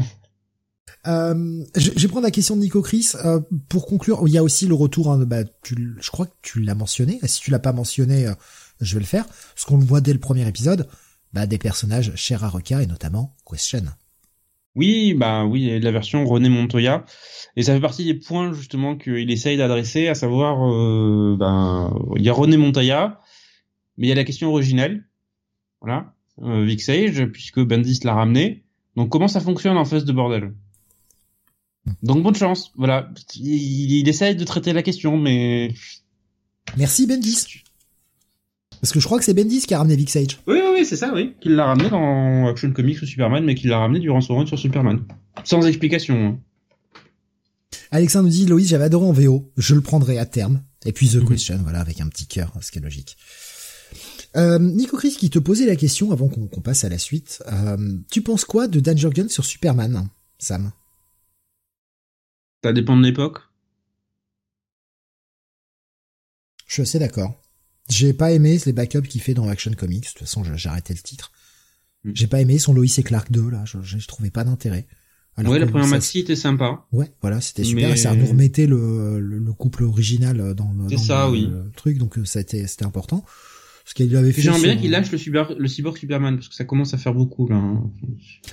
Euh, 1.07 1.65
je, 1.77 1.91
vais 1.91 2.09
prendre 2.09 2.25
la 2.25 2.31
question 2.31 2.57
de 2.57 2.61
Nico 2.61 2.83
Chris 2.83 3.13
euh, 3.25 3.41
pour 3.69 3.87
conclure. 3.87 4.23
Il 4.27 4.33
y 4.33 4.39
a 4.39 4.43
aussi 4.43 4.67
le 4.67 4.75
retour. 4.75 5.11
Hein, 5.11 5.25
bah, 5.25 5.45
tu, 5.63 5.97
je 6.01 6.11
crois 6.11 6.27
que 6.27 6.35
tu 6.43 6.61
l'as 6.61 6.75
mentionné. 6.75 7.19
Si 7.25 7.41
tu 7.41 7.51
l'as 7.51 7.59
pas 7.59 7.73
mentionné, 7.73 8.27
euh, 8.27 8.35
je 8.81 8.95
vais 8.95 9.01
le 9.01 9.07
faire 9.07 9.27
parce 9.27 9.65
qu'on 9.65 9.79
le 9.79 9.85
voit 9.85 10.01
dès 10.01 10.13
le 10.13 10.21
premier 10.21 10.47
épisode. 10.47 10.89
Bah, 11.33 11.47
des 11.47 11.59
personnages 11.59 12.13
chers 12.17 12.45
à 12.45 12.49
Roca 12.49 12.83
et 12.83 12.87
notamment 12.87 13.37
Question. 13.49 13.85
Oui, 14.77 15.15
bah 15.15 15.45
oui, 15.45 15.81
la 15.81 15.91
version 15.91 16.25
René 16.25 16.49
Montoya. 16.49 17.05
Et 17.57 17.63
ça 17.63 17.75
fait 17.75 17.81
partie 17.81 18.05
des 18.05 18.15
points 18.15 18.53
justement 18.53 18.97
qu'il 18.97 19.31
essaye 19.31 19.57
d'adresser, 19.57 20.09
à 20.09 20.15
savoir, 20.15 20.65
euh, 20.73 21.37
ben, 21.39 21.93
il 22.17 22.23
y 22.23 22.29
a 22.29 22.33
René 22.33 22.57
Montoya, 22.57 23.21
mais 23.97 24.07
il 24.07 24.09
y 24.11 24.13
a 24.13 24.17
la 24.17 24.25
question 24.25 24.49
originelle, 24.49 25.09
voilà, 25.81 26.15
euh, 26.43 26.65
Vic 26.65 26.83
Sage, 26.83 27.27
puisque 27.27 27.61
Bendis 27.61 28.01
l'a 28.05 28.15
ramené. 28.15 28.65
Donc 28.97 29.11
comment 29.11 29.29
ça 29.29 29.41
fonctionne 29.41 29.77
en 29.77 29.85
face 29.85 30.05
de 30.05 30.13
bordel? 30.13 30.53
Donc 32.03 32.23
bonne 32.23 32.35
chance, 32.35 32.73
voilà. 32.77 33.11
Il, 33.37 33.93
il, 33.93 34.09
essaye 34.09 34.37
de 34.37 34.45
traiter 34.45 34.73
la 34.73 34.83
question, 34.83 35.17
mais... 35.17 35.75
Merci 36.77 37.07
Bendis. 37.07 37.63
Parce 38.81 38.93
que 38.93 39.01
je 39.01 39.05
crois 39.05 39.19
que 39.19 39.25
c'est 39.25 39.35
Bendis 39.35 39.67
qui 39.67 39.75
a 39.75 39.79
ramené 39.79 39.97
Vic 39.97 40.11
Sage. 40.11 40.39
Oui, 40.47 40.59
oui, 40.63 40.71
oui 40.75 40.85
c'est 40.85 40.97
ça, 40.97 41.13
oui. 41.15 41.35
Qu'il 41.41 41.55
l'a 41.55 41.67
ramené 41.67 41.91
dans 41.91 42.49
Action 42.49 42.73
Comics 42.73 43.03
ou 43.03 43.07
Superman, 43.07 43.45
mais 43.45 43.55
qu'il 43.55 43.71
l'a 43.71 43.79
ramené 43.79 44.01
durant 44.01 44.21
son 44.21 44.37
run 44.37 44.47
sur 44.47 44.59
Superman. 44.59 45.01
Sans 45.45 45.67
explication. 45.67 46.15
Hein. 46.15 46.39
Alexandre 47.91 48.27
nous 48.27 48.31
dit, 48.31 48.47
Loïs, 48.47 48.69
j'avais 48.69 48.85
adoré 48.85 49.07
en 49.07 49.13
VO. 49.13 49.51
Je 49.57 49.75
le 49.75 49.81
prendrai 49.81 50.19
à 50.19 50.27
terme. 50.27 50.63
Et 50.87 50.93
puis 50.93 51.09
The 51.09 51.17
mm 51.17 51.21
-hmm. 51.21 51.29
Question, 51.29 51.59
voilà, 51.63 51.81
avec 51.81 52.01
un 52.01 52.09
petit 52.09 52.27
cœur, 52.27 52.53
ce 52.61 52.71
qui 52.71 52.79
est 52.79 52.83
logique. 52.83 53.17
Euh, 54.37 54.59
Nico 54.59 54.97
Chris 54.97 55.17
qui 55.19 55.29
te 55.29 55.39
posait 55.39 55.67
la 55.67 55.77
question 55.77 56.13
avant 56.13 56.29
qu'on 56.29 56.47
qu 56.47 56.61
passe 56.61 56.85
à 56.85 56.89
la 56.89 56.99
suite. 56.99 57.43
Euh, 57.53 57.99
tu 58.11 58.23
penses 58.23 58.45
quoi 58.45 58.69
de 58.69 58.81
Dan 58.81 58.97
Jurgen 58.97 59.29
sur 59.29 59.45
Superman, 59.45 60.09
Sam? 60.39 60.71
Ça 62.63 62.73
dépend 62.73 62.97
de 62.97 63.03
l'époque. 63.03 63.41
Je 66.67 66.75
suis 66.75 66.83
assez 66.83 66.99
d'accord. 66.99 67.41
J'ai 67.89 68.13
pas 68.13 68.31
aimé 68.31 68.59
les 68.65 68.73
backups 68.73 69.09
qu'il 69.09 69.21
fait 69.21 69.35
dans 69.35 69.49
Action 69.49 69.73
Comics. 69.73 70.05
De 70.05 70.09
toute 70.09 70.19
façon, 70.21 70.45
j'ai 70.45 70.69
arrêté 70.69 70.95
le 70.95 71.01
titre. 71.01 71.33
Mm. 72.05 72.11
J'ai 72.15 72.27
pas 72.27 72.41
aimé 72.41 72.59
son 72.59 72.73
Lois 72.73 72.87
et 72.97 73.03
Clark 73.03 73.33
2, 73.33 73.51
là. 73.51 73.65
Je, 73.65 73.79
je, 73.83 74.07
trouvais 74.07 74.31
pas 74.31 74.45
d'intérêt. 74.45 74.87
Alors 75.37 75.53
ouais, 75.53 75.59
la 75.59 75.67
première 75.67 75.89
maxi 75.89 76.21
était 76.21 76.37
sympa. 76.37 76.87
Ouais, 76.93 77.11
voilà, 77.23 77.41
c'était 77.41 77.65
super. 77.65 77.91
Mais... 77.91 77.97
Ça 77.97 78.15
nous 78.15 78.27
remettait 78.27 78.67
le, 78.67 79.19
le, 79.21 79.39
le 79.39 79.53
couple 79.53 79.85
original 79.85 80.55
dans 80.55 80.73
le, 80.73 80.89
dans 80.89 80.99
ça, 80.99 81.27
le, 81.27 81.33
oui. 81.33 81.47
le 81.51 81.71
truc, 81.75 81.99
donc 81.99 82.19
c'était 82.25 82.67
c'était 82.67 82.85
important. 82.85 83.25
Parce 83.91 84.07
qu'il 84.07 84.17
avait 84.17 84.31
fait. 84.31 84.43
J'aimerais 84.43 84.61
bien 84.61 84.77
qu'il 84.77 84.93
lâche 84.93 85.11
le, 85.11 85.19
cyber, 85.19 85.53
le 85.59 85.67
cyborg 85.67 85.99
Superman 85.99 86.37
parce 86.37 86.49
que 86.49 86.55
ça 86.55 86.65
commence 86.65 86.95
à 86.95 86.99
faire 86.99 87.13
beaucoup 87.13 87.49
là. 87.49 87.57
Hein. 87.57 87.91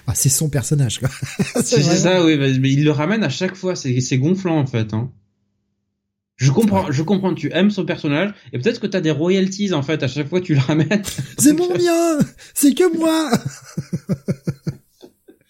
Ah, 0.07 0.15
c'est 0.15 0.29
son 0.29 0.49
personnage 0.49 0.97
quoi. 0.97 1.09
c'est 1.63 1.83
ça, 1.83 2.25
oui. 2.25 2.37
Mais 2.37 2.71
il 2.71 2.83
le 2.83 2.89
ramène 2.89 3.23
à 3.23 3.29
chaque 3.29 3.53
fois. 3.53 3.75
C'est 3.75 4.17
gonflant 4.17 4.57
en 4.57 4.65
fait. 4.65 4.95
Hein. 4.95 5.11
Je 6.37 6.49
comprends, 6.49 6.91
je 6.91 7.03
comprends. 7.03 7.35
Tu 7.35 7.51
aimes 7.53 7.69
son 7.69 7.85
personnage 7.85 8.33
et 8.51 8.57
peut-être 8.57 8.79
que 8.79 8.87
t'as 8.87 8.99
des 8.99 9.11
royalties 9.11 9.73
en 9.73 9.83
fait 9.83 10.01
à 10.01 10.07
chaque 10.07 10.27
fois 10.27 10.41
que 10.41 10.45
tu 10.45 10.55
le 10.55 10.61
ramènes. 10.61 11.03
C'est 11.37 11.53
mon 11.53 11.71
bien. 11.71 12.17
C'est 12.55 12.73
que 12.73 12.97
moi. 12.97 13.29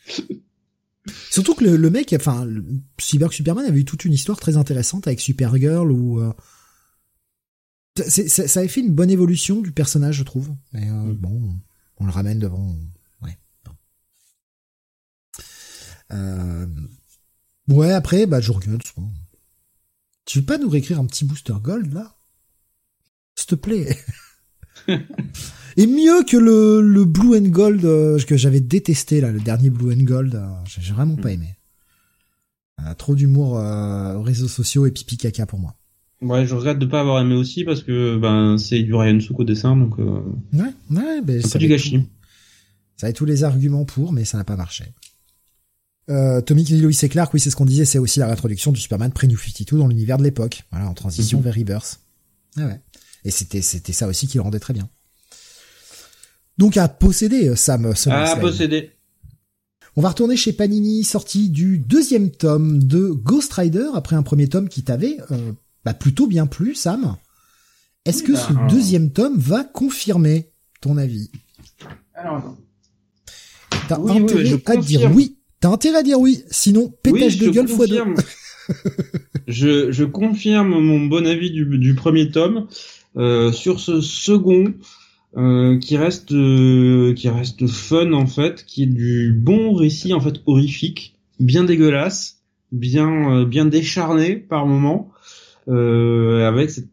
Surtout 1.31 1.55
que 1.55 1.63
le, 1.63 1.77
le 1.77 1.89
mec, 1.89 2.13
enfin, 2.13 2.43
le 2.43 2.65
Cyborg 2.99 3.31
Superman 3.31 3.65
avait 3.65 3.79
eu 3.79 3.85
toute 3.85 4.03
une 4.03 4.11
histoire 4.11 4.37
très 4.37 4.57
intéressante 4.57 5.07
avec 5.07 5.21
Supergirl 5.21 5.89
ou. 5.93 6.19
Euh, 6.19 6.33
ça 8.03 8.59
avait 8.59 8.67
fait 8.67 8.81
une 8.81 8.93
bonne 8.93 9.09
évolution 9.09 9.61
du 9.61 9.71
personnage, 9.71 10.15
je 10.15 10.23
trouve. 10.23 10.49
Et 10.73 10.89
euh, 10.89 11.13
bon, 11.13 11.59
on 11.97 12.05
le 12.05 12.11
ramène 12.11 12.39
devant. 12.39 12.75
Ouais. 13.21 13.37
Bon. 13.65 13.71
Euh... 16.11 16.67
Ouais, 17.67 17.91
après, 17.91 18.25
bah, 18.25 18.39
je 18.41 18.51
regarde. 18.51 18.81
Bon. 18.95 19.09
Tu 20.25 20.39
veux 20.39 20.45
pas 20.45 20.57
nous 20.57 20.69
réécrire 20.69 20.99
un 20.99 21.05
petit 21.05 21.25
booster 21.25 21.53
gold 21.61 21.93
là? 21.93 22.15
S'il 23.35 23.47
te 23.47 23.55
plaît. 23.55 23.97
Et 25.77 25.85
mieux 25.85 26.23
que 26.23 26.37
le, 26.37 26.81
le 26.81 27.05
Blue 27.05 27.37
and 27.37 27.49
Gold 27.49 27.85
euh, 27.85 28.19
que 28.19 28.35
j'avais 28.35 28.59
détesté 28.59 29.21
là, 29.21 29.31
le 29.31 29.39
dernier 29.39 29.69
Blue 29.69 29.93
and 29.93 30.03
Gold, 30.03 30.33
euh, 30.35 30.47
j'ai 30.65 30.91
vraiment 30.91 31.15
pas 31.15 31.31
aimé. 31.31 31.55
Euh, 32.81 32.93
trop 32.95 33.13
d'humour 33.13 33.53
aux 33.53 34.23
réseaux 34.23 34.47
sociaux 34.47 34.87
et 34.87 34.91
pipi 34.91 35.17
caca 35.17 35.45
pour 35.45 35.59
moi. 35.59 35.76
Ouais, 36.21 36.45
je 36.45 36.55
regrette 36.55 36.79
de 36.79 36.85
pas 36.85 37.01
avoir 37.01 37.21
aimé 37.21 37.35
aussi 37.35 37.63
parce 37.63 37.83
que 37.83 38.17
ben 38.17 38.57
c'est 38.57 38.81
du 38.81 38.93
Ryan 38.93 39.19
Souk 39.19 39.39
au 39.39 39.43
dessin 39.43 39.75
donc. 39.75 39.99
Euh... 39.99 40.21
Ouais, 40.53 40.73
ouais, 40.89 41.21
ben 41.21 41.41
c'est 41.43 41.59
du 41.59 41.67
gâchis. 41.67 41.99
Tout, 41.99 42.07
ça 42.97 43.05
avait 43.07 43.13
tous 43.13 43.25
les 43.25 43.43
arguments 43.43 43.85
pour, 43.85 44.11
mais 44.11 44.25
ça 44.25 44.37
n'a 44.37 44.43
pas 44.43 44.55
marché. 44.55 44.85
Euh, 46.09 46.41
Tommy 46.41 46.63
Lois 46.63 46.91
et 47.03 47.09
Clark, 47.09 47.33
oui, 47.33 47.39
c'est 47.39 47.49
ce 47.49 47.55
qu'on 47.55 47.65
disait, 47.65 47.85
c'est 47.85 47.99
aussi 47.99 48.19
la 48.19 48.27
réintroduction 48.27 48.71
du 48.71 48.79
Superman 48.79 49.11
pré-New 49.11 49.37
52 49.37 49.77
dans 49.77 49.87
l'univers 49.87 50.17
de 50.17 50.23
l'époque. 50.23 50.63
Voilà, 50.71 50.89
en 50.89 50.93
transition 50.93 51.37
mm 51.37 51.41
-hmm. 51.41 51.43
vers 51.43 51.55
Rebirth. 51.55 51.99
Ah 52.57 52.65
ouais. 52.65 52.81
Et 53.23 53.31
c'était, 53.31 53.61
c'était 53.61 53.93
ça 53.93 54.07
aussi 54.07 54.27
qui 54.27 54.37
le 54.37 54.43
rendait 54.43 54.59
très 54.59 54.73
bien. 54.73 54.89
Donc 56.57 56.77
à 56.77 56.87
posséder, 56.87 57.55
Sam. 57.55 57.93
À 58.07 58.35
posséder. 58.37 58.91
On 59.95 60.01
va 60.01 60.09
retourner 60.09 60.37
chez 60.37 60.53
Panini, 60.53 61.03
sorti 61.03 61.49
du 61.49 61.79
deuxième 61.79 62.29
tome 62.31 62.83
de 62.83 63.09
Ghost 63.09 63.51
Rider, 63.53 63.87
après 63.95 64.15
un 64.15 64.23
premier 64.23 64.47
tome 64.47 64.69
qui 64.69 64.83
t'avait 64.83 65.17
euh, 65.31 65.51
bah, 65.87 65.93
plutôt 65.93 66.27
bien 66.27 66.47
plu, 66.47 66.75
Sam. 66.75 67.15
Est-ce 68.03 68.21
que 68.21 68.35
ce 68.35 68.51
Bah, 68.51 68.67
deuxième 68.69 69.09
tome 69.13 69.37
va 69.37 69.63
confirmer 69.63 70.51
ton 70.81 70.97
avis? 70.97 71.31
Alors. 72.13 72.57
T'as 73.87 73.97
Oui, 73.97 74.17
intérêt 74.21 74.61
à 74.65 74.75
dire 74.75 75.09
oui. 75.15 75.37
T'as 75.61 75.69
intérêt 75.69 75.99
à 75.99 76.03
dire 76.03 76.19
oui. 76.19 76.43
Sinon, 76.51 76.93
pétage 77.01 77.39
Oui, 77.39 77.47
de 77.47 77.51
gueule 77.53 77.69
fois 77.69 77.87
deux. 77.87 78.03
je, 79.47 79.93
je 79.93 80.03
confirme 80.03 80.77
mon 80.77 81.05
bon 81.05 81.25
avis 81.25 81.51
du, 81.51 81.63
du 81.77 81.95
premier 81.95 82.31
tome 82.31 82.67
euh, 83.15 83.53
sur 83.53 83.79
ce 83.79 84.01
second 84.01 84.73
euh, 85.37 85.79
qui 85.79 85.95
reste 85.95 86.33
euh, 86.33 87.13
qui 87.13 87.29
reste 87.29 87.65
fun 87.67 88.11
en 88.11 88.27
fait, 88.27 88.65
qui 88.65 88.83
est 88.83 88.87
du 88.87 89.31
bon 89.31 89.73
récit 89.73 90.13
en 90.13 90.19
fait 90.19 90.41
horrifique, 90.47 91.15
bien 91.39 91.63
dégueulasse, 91.63 92.41
bien 92.73 93.31
euh, 93.31 93.45
bien 93.45 93.63
décharné 93.63 94.35
par 94.35 94.65
moment, 94.65 95.11
euh, 95.11 95.16
avec 95.67 96.69
cette 96.69 96.89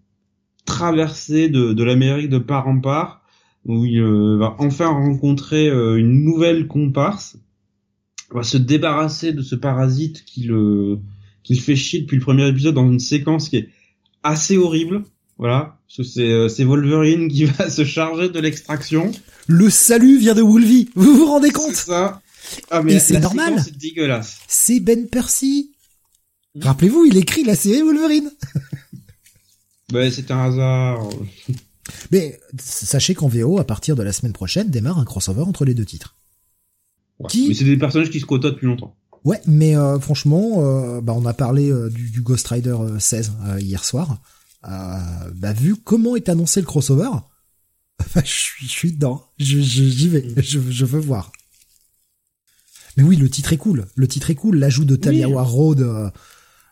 traversée 0.64 1.48
de, 1.48 1.72
de 1.72 1.84
l'Amérique 1.84 2.28
de 2.28 2.38
part 2.38 2.66
en 2.68 2.80
part 2.80 3.24
où 3.66 3.84
il 3.84 3.98
euh, 3.98 4.36
va 4.36 4.56
enfin 4.58 4.88
rencontrer 4.88 5.68
euh, 5.68 5.96
une 5.96 6.22
nouvelle 6.22 6.66
comparse 6.66 7.36
va 8.30 8.42
se 8.42 8.56
débarrasser 8.56 9.32
de 9.32 9.42
ce 9.42 9.54
parasite 9.54 10.24
qui 10.24 10.44
le 10.44 10.98
qui 11.42 11.54
le 11.54 11.60
fait 11.60 11.76
chier 11.76 12.00
depuis 12.00 12.16
le 12.16 12.22
premier 12.22 12.48
épisode 12.48 12.74
dans 12.74 12.90
une 12.90 13.00
séquence 13.00 13.48
qui 13.48 13.58
est 13.58 13.68
assez 14.22 14.56
horrible. 14.56 15.02
Voilà, 15.36 15.78
parce 15.86 15.96
que 15.96 16.02
c'est 16.02 16.30
euh, 16.30 16.48
c'est 16.48 16.64
Wolverine 16.64 17.28
qui 17.28 17.44
va 17.44 17.70
se 17.70 17.84
charger 17.84 18.28
de 18.28 18.40
l'extraction. 18.40 19.12
Le 19.46 19.70
salut 19.70 20.18
vient 20.18 20.34
de 20.34 20.42
Wolvie. 20.42 20.90
Vous 20.94 21.14
vous 21.16 21.26
rendez 21.26 21.48
C'est 21.48 21.54
compte 21.54 21.74
ça. 21.74 22.20
Ah 22.70 22.82
Et 22.86 22.98
c'est 22.98 23.20
normal. 23.20 23.54
séquence 23.54 23.68
est 23.68 23.78
dégueulasse. 23.78 24.38
C'est 24.48 24.80
Ben 24.80 25.08
Percy. 25.08 25.73
Mm. 26.54 26.62
Rappelez-vous, 26.62 27.04
il 27.06 27.16
écrit 27.16 27.44
la 27.44 27.56
série 27.56 27.82
Wolverine. 27.82 28.30
Bah 29.92 30.10
c'est 30.10 30.30
un 30.30 30.44
hasard. 30.44 31.08
Mais 32.10 32.40
sachez 32.58 33.14
qu'en 33.14 33.28
VO, 33.28 33.58
à 33.58 33.64
partir 33.66 33.96
de 33.96 34.02
la 34.02 34.12
semaine 34.14 34.32
prochaine, 34.32 34.70
démarre 34.70 34.98
un 34.98 35.04
crossover 35.04 35.42
entre 35.42 35.66
les 35.66 35.74
deux 35.74 35.84
titres. 35.84 36.16
Ouais. 37.18 37.28
Qui- 37.28 37.48
Mais 37.48 37.54
c'est 37.54 37.64
des 37.64 37.76
personnages 37.76 38.08
qui 38.10 38.18
se 38.18 38.24
côtoient 38.24 38.50
depuis 38.50 38.66
longtemps. 38.66 38.96
Ouais, 39.24 39.40
mais 39.46 39.76
euh, 39.76 40.00
franchement, 40.00 40.64
euh, 40.64 41.00
bah, 41.02 41.12
on 41.14 41.26
a 41.26 41.34
parlé 41.34 41.70
euh, 41.70 41.90
du, 41.90 42.10
du 42.10 42.22
Ghost 42.22 42.46
Rider 42.48 42.70
euh, 42.78 42.98
16 42.98 43.32
euh, 43.46 43.60
hier 43.60 43.84
soir. 43.84 44.18
Euh, 44.66 44.98
bah, 45.34 45.52
vu 45.52 45.76
comment 45.76 46.16
est 46.16 46.30
annoncé 46.30 46.60
le 46.60 46.66
crossover, 46.66 47.10
bah, 48.14 48.22
je 48.24 48.30
suis, 48.32 48.66
je 48.66 48.72
suis 48.72 48.92
dedans. 48.92 49.22
Je, 49.38 49.58
je- 49.60 49.84
j'y 49.84 50.08
vais. 50.08 50.26
Je, 50.38 50.58
je 50.70 50.84
veux 50.86 51.00
voir. 51.00 51.30
Mais 52.96 53.02
oui, 53.02 53.16
le 53.16 53.28
titre 53.28 53.52
est 53.52 53.58
cool. 53.58 53.86
Le 53.96 54.08
titre 54.08 54.30
est 54.30 54.34
cool. 54.34 54.56
L'ajout 54.56 54.86
de 54.86 54.96
Talia 54.96 55.28
Oui. 55.28 55.34
Warroad 55.34 56.12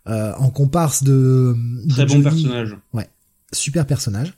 euh, 0.08 0.32
en 0.36 0.50
comparse 0.50 1.02
de, 1.05 1.55
de 1.84 1.89
Très 1.92 2.06
bon 2.06 2.22
Johnny. 2.22 2.42
personnage. 2.44 2.76
Super 3.52 3.86
personnage. 3.86 4.32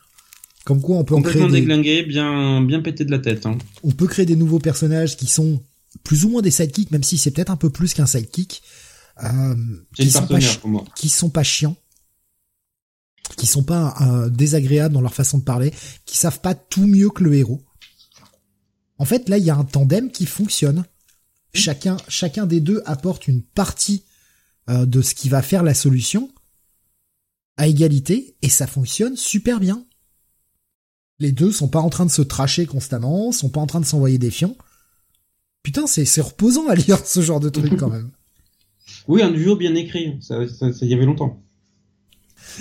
Comme 0.64 0.80
quoi, 0.80 0.96
on 0.96 1.04
peut 1.04 1.14
en 1.14 1.20
créer 1.22 1.34
Complètement 1.34 1.52
des, 1.54 1.60
déglingué, 1.60 2.02
bien 2.04 2.60
bien 2.62 2.80
pété 2.80 3.04
de 3.04 3.10
la 3.10 3.18
tête. 3.18 3.44
Hein. 3.46 3.58
on 3.82 3.90
peut 3.90 4.06
créer 4.06 4.26
des 4.26 4.34
nouveaux 4.36 4.58
personnages 4.58 5.16
qui 5.16 5.26
sont 5.26 5.62
plus 6.02 6.24
ou 6.24 6.28
moins 6.30 6.42
des 6.42 6.50
sidekicks, 6.50 6.90
même 6.90 7.02
si 7.04 7.18
c'est 7.18 7.30
peut-être 7.30 7.50
un 7.50 7.56
peu 7.56 7.70
plus 7.70 7.94
qu'un 7.94 8.06
sidekick. 8.06 8.62
Euh, 9.22 9.54
qui 9.94 10.10
sont 10.10 10.26
pas 10.26 10.40
chi- 10.40 10.58
pour 10.58 10.70
moi. 10.70 10.84
qui 10.96 11.08
sont 11.08 11.30
pas 11.30 11.44
chiants, 11.44 11.76
qui 13.36 13.46
sont 13.46 13.62
pas 13.62 13.94
euh, 14.00 14.28
désagréables 14.28 14.92
dans 14.94 15.00
leur 15.00 15.14
façon 15.14 15.38
de 15.38 15.44
parler, 15.44 15.72
qui 16.04 16.16
savent 16.16 16.40
pas 16.40 16.54
tout 16.54 16.86
mieux 16.86 17.10
que 17.10 17.22
le 17.22 17.34
héros. 17.34 17.62
En 18.98 19.04
fait, 19.04 19.28
là, 19.28 19.38
il 19.38 19.44
y 19.44 19.50
a 19.50 19.56
un 19.56 19.64
tandem 19.64 20.10
qui 20.10 20.26
fonctionne. 20.26 20.84
Chacun, 21.52 21.96
chacun 22.08 22.46
des 22.46 22.60
deux 22.60 22.82
apporte 22.86 23.28
une 23.28 23.42
partie 23.42 24.02
euh, 24.70 24.86
de 24.86 25.02
ce 25.02 25.14
qui 25.14 25.28
va 25.28 25.42
faire 25.42 25.62
la 25.62 25.74
solution 25.74 26.30
à 27.56 27.68
égalité, 27.68 28.36
et 28.42 28.48
ça 28.48 28.66
fonctionne 28.66 29.16
super 29.16 29.60
bien. 29.60 29.86
Les 31.20 31.30
deux 31.30 31.52
sont 31.52 31.68
pas 31.68 31.80
en 31.80 31.90
train 31.90 32.04
de 32.04 32.10
se 32.10 32.22
tracher 32.22 32.66
constamment, 32.66 33.30
sont 33.30 33.48
pas 33.48 33.60
en 33.60 33.66
train 33.66 33.80
de 33.80 33.86
s'envoyer 33.86 34.18
des 34.18 34.30
fions. 34.32 34.56
Putain, 35.62 35.86
c'est 35.86 36.04
c'est 36.04 36.20
reposant 36.20 36.66
à 36.68 36.74
lire 36.74 36.98
ce 37.06 37.22
genre 37.22 37.40
de 37.40 37.48
truc 37.48 37.76
quand 37.76 37.90
même. 37.90 38.10
Oui, 39.08 39.22
un 39.22 39.30
duo 39.30 39.56
bien 39.56 39.74
écrit. 39.74 40.18
Ça, 40.20 40.46
ça, 40.48 40.72
ça 40.72 40.86
y 40.86 40.94
avait 40.94 41.04
longtemps. 41.06 41.42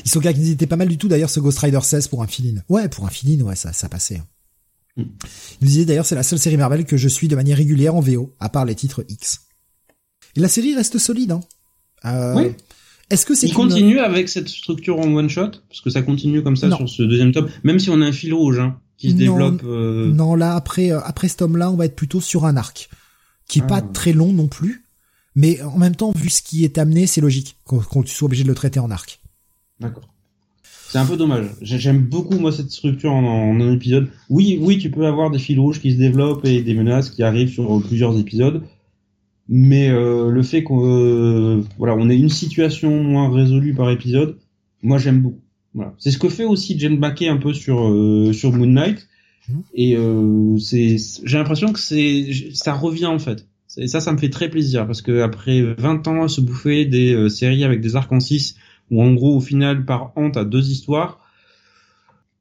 Ils 0.03 0.09
sont 0.09 0.21
ils 0.21 0.51
étaient 0.51 0.67
pas 0.67 0.75
mal 0.75 0.87
du 0.87 0.97
tout 0.97 1.07
d'ailleurs 1.07 1.29
ce 1.29 1.39
Ghost 1.39 1.59
Rider 1.59 1.79
16 1.81 2.07
pour 2.07 2.23
un 2.23 2.27
fill 2.27 2.63
Ouais, 2.69 2.87
pour 2.89 3.05
un 3.05 3.09
fill 3.09 3.43
ouais, 3.43 3.55
ça, 3.55 3.73
ça 3.73 3.89
passait. 3.89 4.17
hein. 4.17 4.27
Mm. 4.97 5.01
Il 5.01 5.57
nous 5.61 5.67
disait 5.67 5.85
d'ailleurs 5.85 6.05
c'est 6.05 6.15
la 6.15 6.23
seule 6.23 6.39
série 6.39 6.57
Marvel 6.57 6.85
que 6.85 6.97
je 6.97 7.07
suis 7.07 7.27
de 7.27 7.35
manière 7.35 7.57
régulière 7.57 7.95
en 7.95 7.99
VO, 8.01 8.35
à 8.39 8.49
part 8.49 8.65
les 8.65 8.75
titres 8.75 9.05
X. 9.09 9.41
Et 10.35 10.39
la 10.39 10.47
série 10.47 10.75
reste 10.75 10.97
solide, 10.97 11.31
hein. 11.31 11.41
Euh, 12.05 12.35
Oui. 12.35 12.51
Est-ce 13.09 13.25
que 13.25 13.35
c'est 13.35 13.47
Il 13.47 13.49
une- 13.49 13.55
continue 13.55 13.99
avec 13.99 14.27
cette 14.29 14.47
structure 14.49 14.99
en 14.99 15.13
one 15.13 15.29
shot? 15.29 15.51
Parce 15.69 15.81
que 15.81 15.89
ça 15.89 16.01
continue 16.01 16.41
comme 16.41 16.55
ça 16.55 16.67
Non. 16.67 16.77
sur 16.77 16.89
ce 16.89 17.03
deuxième 17.03 17.31
tome, 17.31 17.49
même 17.63 17.77
si 17.79 17.89
on 17.89 18.01
a 18.01 18.05
un 18.05 18.11
fil 18.11 18.33
rouge 18.33 18.59
hein, 18.59 18.77
qui 18.97 19.09
se 19.11 19.13
Non. 19.15 19.19
développe. 19.19 19.61
euh, 19.65 20.11
Non, 20.11 20.35
là 20.35 20.55
après 20.55 20.91
euh, 20.91 20.99
après 21.01 21.27
ce 21.27 21.37
tome-là, 21.37 21.69
on 21.69 21.75
va 21.75 21.85
être 21.85 21.95
plutôt 21.95 22.21
sur 22.21 22.45
un 22.45 22.55
arc 22.57 22.89
qui 23.47 23.59
est 23.59 23.63
Ah. 23.65 23.67
pas 23.67 23.81
très 23.81 24.13
long 24.13 24.31
non 24.33 24.47
plus, 24.47 24.83
mais 25.35 25.61
en 25.61 25.77
même 25.77 25.95
temps 25.95 26.11
vu 26.15 26.29
ce 26.29 26.41
qui 26.41 26.63
est 26.63 26.77
amené, 26.77 27.05
c'est 27.05 27.21
logique 27.21 27.57
qu'on 27.65 27.81
soit 28.05 28.25
obligé 28.25 28.43
de 28.43 28.47
le 28.49 28.55
traiter 28.55 28.79
en 28.79 28.89
arc. 28.89 29.19
D'accord. 29.79 30.09
C'est 30.89 30.97
un 30.99 31.05
peu 31.05 31.17
dommage. 31.17 31.47
J'ai- 31.61 31.79
J'aime 31.79 31.99
beaucoup 32.05 32.37
moi 32.39 32.51
cette 32.51 32.71
structure 32.71 33.11
en, 33.11 33.23
en 33.23 33.59
un 33.59 33.73
épisode. 33.73 34.09
Oui, 34.29 34.57
oui, 34.61 34.77
tu 34.77 34.89
peux 34.91 35.05
avoir 35.05 35.29
des 35.31 35.39
fils 35.39 35.57
rouges 35.59 35.81
qui 35.81 35.91
se 35.91 35.97
développent 35.97 36.45
et 36.45 36.61
des 36.61 36.73
menaces 36.73 37.09
qui 37.09 37.21
arrivent 37.23 37.49
sur 37.51 37.81
plusieurs 37.81 38.17
épisodes, 38.17 38.63
mais 39.49 39.89
euh, 39.89 40.29
le 40.29 40.43
fait 40.43 40.63
qu'on 40.63 40.85
euh, 40.85 41.61
voilà, 41.77 41.95
on 41.95 42.09
ait 42.09 42.17
une 42.17 42.29
situation 42.29 43.03
moins 43.03 43.31
résolue 43.33 43.73
par 43.73 43.89
épisode, 43.91 44.37
moi 44.81 44.97
j'aime 44.97 45.21
beaucoup. 45.21 45.41
Voilà. 45.73 45.93
C'est 45.97 46.11
ce 46.11 46.19
que 46.19 46.29
fait 46.29 46.45
aussi 46.45 46.77
Jen 46.79 46.97
Baquet 46.99 47.27
un 47.29 47.37
peu 47.37 47.53
sur 47.53 47.87
euh, 47.87 48.31
sur 48.33 48.51
Moon 48.53 48.67
Knight. 48.67 49.07
Mhm. 49.49 49.63
Et 49.73 49.95
euh, 49.97 50.57
c'est, 50.57 50.97
j'ai 51.23 51.37
l'impression 51.37 51.73
que 51.73 51.79
c'est, 51.79 52.29
ça 52.53 52.73
revient 52.73 53.07
en 53.07 53.19
fait. 53.19 53.47
Et 53.77 53.87
ça, 53.87 53.99
ça 53.99 54.13
me 54.13 54.17
fait 54.19 54.29
très 54.29 54.49
plaisir 54.49 54.85
parce 54.85 55.01
que 55.01 55.21
après 55.21 55.61
20 55.61 56.07
ans 56.07 56.23
à 56.23 56.27
se 56.27 56.41
bouffer 56.41 56.85
des 56.85 57.13
euh, 57.13 57.27
séries 57.27 57.63
avec 57.63 57.81
des 57.81 57.95
arcs 57.95 58.11
en 58.11 58.19
6 58.19 58.55
où 58.91 59.01
en 59.01 59.13
gros 59.13 59.35
au 59.35 59.39
final 59.41 59.83
par 59.83 60.11
an 60.15 60.29
t'as 60.29 60.45
deux 60.45 60.69
histoires, 60.69 61.19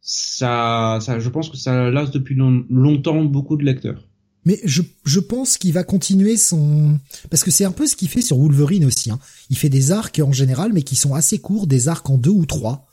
ça, 0.01 0.99
ça, 1.01 1.19
je 1.19 1.29
pense 1.29 1.49
que 1.49 1.57
ça 1.57 1.91
lasse 1.91 2.11
depuis 2.11 2.35
long- 2.35 2.65
longtemps 2.69 3.23
beaucoup 3.25 3.57
de 3.57 3.65
lecteurs. 3.65 4.05
Mais 4.45 4.61
je, 4.65 4.83
je 5.05 5.21
pense 5.21 5.57
qu'il 5.57 5.73
va 5.73 5.85
continuer 5.85 6.37
son... 6.37 6.99
Parce 7.31 7.45
que 7.45 7.51
c'est 7.51 7.65
un 7.65 7.73
peu 7.73 7.87
ce 7.87 7.95
qu'il 7.95 8.09
fait 8.09 8.23
sur 8.23 8.39
Wolverine 8.39 8.85
aussi. 8.85 9.11
Hein. 9.11 9.21
Il 9.51 9.57
fait 9.57 9.69
des 9.69 9.93
arcs 9.93 10.21
en 10.23 10.33
général, 10.33 10.73
mais 10.73 10.83
qui 10.83 10.97
sont 10.97 11.15
assez 11.15 11.39
courts, 11.39 11.67
des 11.67 11.89
arcs 11.89 12.11
en 12.11 12.19
deux 12.19 12.31
ou 12.31 12.45
trois. 12.45 12.87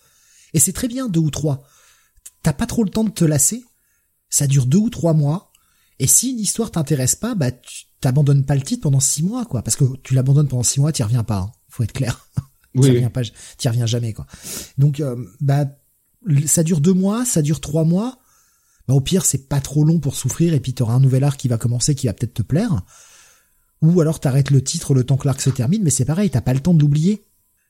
Et 0.54 0.60
c'est 0.60 0.74
très 0.74 0.88
bien, 0.88 1.10
deux 1.10 1.20
ou 1.20 1.32
trois. 1.32 1.64
T'as 2.44 2.54
pas 2.54 2.66
trop 2.66 2.84
le 2.84 2.90
temps 2.90 3.04
de 3.04 3.10
te 3.10 3.26
lasser. 3.26 3.64
Ça 4.30 4.48
dure 4.48 4.68
deux 4.68 4.78
ou 4.78 4.90
trois 4.90 5.14
mois. 5.14 5.52
Et 5.98 6.08
si 6.08 6.32
une 6.32 6.40
histoire 6.40 6.72
t'intéresse 6.72 7.16
pas, 7.16 7.36
bah 7.36 7.52
tu 7.52 7.86
t'abandonnes 8.00 8.46
pas 8.46 8.56
le 8.56 8.62
titre 8.62 8.84
pendant 8.84 9.00
six 9.00 9.24
mois, 9.24 9.46
quoi. 9.46 9.64
Parce 9.64 9.76
que 9.76 9.84
tu 10.04 10.14
l'abandonnes 10.14 10.48
pendant 10.48 10.64
six 10.64 10.80
mois, 10.80 10.92
t'y 10.92 11.04
reviens 11.04 11.24
pas. 11.24 11.40
Hein. 11.40 11.52
Faut 11.68 11.84
être 11.84 11.94
clair. 11.94 12.28
T'y 12.76 12.92
reviens 12.92 13.10
pas, 13.10 13.22
t'y 13.58 13.68
reviens 13.68 13.88
jamais, 13.88 14.14
quoi. 14.14 14.28
Donc, 14.78 15.00
euh, 15.00 15.16
bah, 15.42 15.66
ça 16.46 16.62
dure 16.62 16.82
deux 16.82 16.94
mois, 16.94 17.26
ça 17.26 17.42
dure 17.42 17.62
trois 17.62 17.84
mois. 17.84 18.19
Bah, 18.90 18.96
au 18.96 19.02
pire, 19.02 19.24
c'est 19.24 19.48
pas 19.48 19.62
trop 19.62 19.84
long 19.84 20.00
pour 20.00 20.16
souffrir 20.16 20.56
et 20.56 20.60
puis 20.60 20.74
t'auras 20.74 20.96
un 20.96 21.00
nouvel 21.00 21.24
arc 21.24 21.40
qui 21.40 21.48
va 21.48 21.60
commencer 21.60 21.94
qui 21.94 22.08
va 22.08 22.14
peut-être 22.14 22.34
te 22.34 22.42
plaire. 22.42 22.82
Ou 23.84 24.02
alors 24.02 24.20
t'arrêtes 24.20 24.50
le 24.50 24.64
titre 24.64 24.96
le 24.96 25.04
temps 25.04 25.16
que 25.16 25.28
l'arc 25.28 25.40
se 25.42 25.52
termine, 25.52 25.84
mais 25.84 25.92
c'est 25.92 26.06
pareil, 26.06 26.32
t'as 26.32 26.42
pas 26.42 26.56
le 26.56 26.60
temps 26.60 26.74
de 26.74 26.82
l'oublier. 26.82 27.24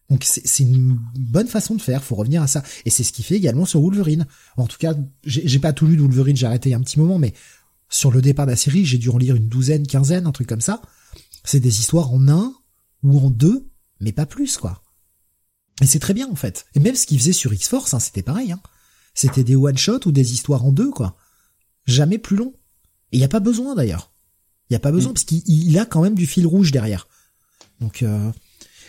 Donc 0.10 0.24
c'est 0.24 0.64
une 0.64 0.98
bonne 1.20 1.50
façon 1.50 1.76
de 1.76 1.82
faire, 1.82 2.06
faut 2.06 2.16
revenir 2.16 2.42
à 2.42 2.48
ça. 2.48 2.64
Et 2.86 2.90
c'est 2.90 3.04
ce 3.04 3.12
qu'il 3.12 3.26
fait 3.26 3.36
également 3.36 3.66
sur 3.66 3.82
Wolverine. 3.82 4.28
En 4.56 4.66
tout 4.66 4.78
cas, 4.78 4.96
j'ai 5.26 5.46
j'ai 5.46 5.60
pas 5.60 5.74
tout 5.74 5.88
lu 5.88 5.98
de 5.98 6.02
Wolverine, 6.02 6.38
j'ai 6.38 6.46
arrêté 6.46 6.70
il 6.70 6.72
y 6.72 6.76
a 6.76 6.78
un 6.78 6.84
petit 6.84 7.00
moment, 7.00 7.20
mais 7.20 7.34
sur 7.90 8.12
le 8.12 8.22
départ 8.22 8.46
de 8.46 8.52
la 8.52 8.58
série, 8.58 8.86
j'ai 8.86 8.98
dû 8.98 9.10
en 9.10 9.18
lire 9.18 9.36
une 9.36 9.50
douzaine, 9.50 9.86
quinzaine, 9.86 10.26
un 10.26 10.32
truc 10.32 10.48
comme 10.48 10.62
ça. 10.62 10.82
C'est 11.44 11.60
des 11.60 11.82
histoires 11.82 12.14
en 12.14 12.30
un 12.30 12.54
ou 13.04 13.20
en 13.20 13.30
deux, 13.30 13.68
mais 14.00 14.14
pas 14.14 14.26
plus, 14.26 14.56
quoi. 14.56 14.82
Et 15.82 15.86
c'est 15.86 16.00
très 16.00 16.14
bien, 16.14 16.30
en 16.30 16.36
fait. 16.36 16.66
Et 16.76 16.80
même 16.80 16.96
ce 16.96 17.06
qu'il 17.06 17.20
faisait 17.20 17.34
sur 17.34 17.54
X-Force, 17.54 17.94
hein, 17.94 18.00
c'était 18.00 18.24
pareil, 18.24 18.54
hein. 18.54 18.62
C'était 19.20 19.44
des 19.44 19.56
one-shots 19.58 20.06
ou 20.08 20.12
des 20.14 20.32
histoires 20.34 20.64
en 20.66 20.72
deux, 20.72 20.92
quoi. 20.92 21.18
Jamais 21.86 22.18
plus 22.18 22.38
long. 22.38 22.54
Et 23.12 23.18
il 23.18 23.20
y 23.20 23.24
a 23.26 23.28
pas 23.28 23.40
besoin, 23.42 23.76
d'ailleurs. 23.76 24.14
Il 24.70 24.74
y 24.74 24.76
a 24.76 24.80
pas 24.80 24.92
besoin, 24.92 25.12
Mm. 25.12 25.14
parce 25.16 25.24
qu'il 25.26 25.42
il 25.48 25.78
a 25.78 25.86
quand 25.86 26.02
même 26.02 26.16
du 26.16 26.26
fil 26.26 26.48
rouge 26.48 26.72
derrière. 26.72 27.08
Donc, 27.82 28.02
euh, 28.04 28.32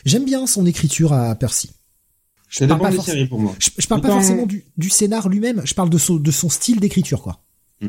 j'aime 0.05 0.25
bien 0.25 0.47
son 0.47 0.67
écriture 0.67 1.12
à 1.12 1.34
Percy. 1.34 1.70
Parle 2.68 2.81
pas 2.81 2.91
forc- 2.97 3.28
pour 3.28 3.41
moi. 3.41 3.55
Je, 3.59 3.70
je 3.78 3.86
parle 3.89 4.02
pas 4.02 4.09
forcément 4.18 4.47
du, 4.47 4.65
du 4.76 4.91
scénar 4.91 5.28
lui-même, 5.28 5.62
je 5.65 5.75
parle 5.75 5.91
de 5.91 5.99
son, 5.99 6.17
de 6.17 6.31
son 6.31 6.49
style 6.49 6.78
d'écriture, 6.81 7.23
quoi. 7.23 7.42
Mm. 7.81 7.89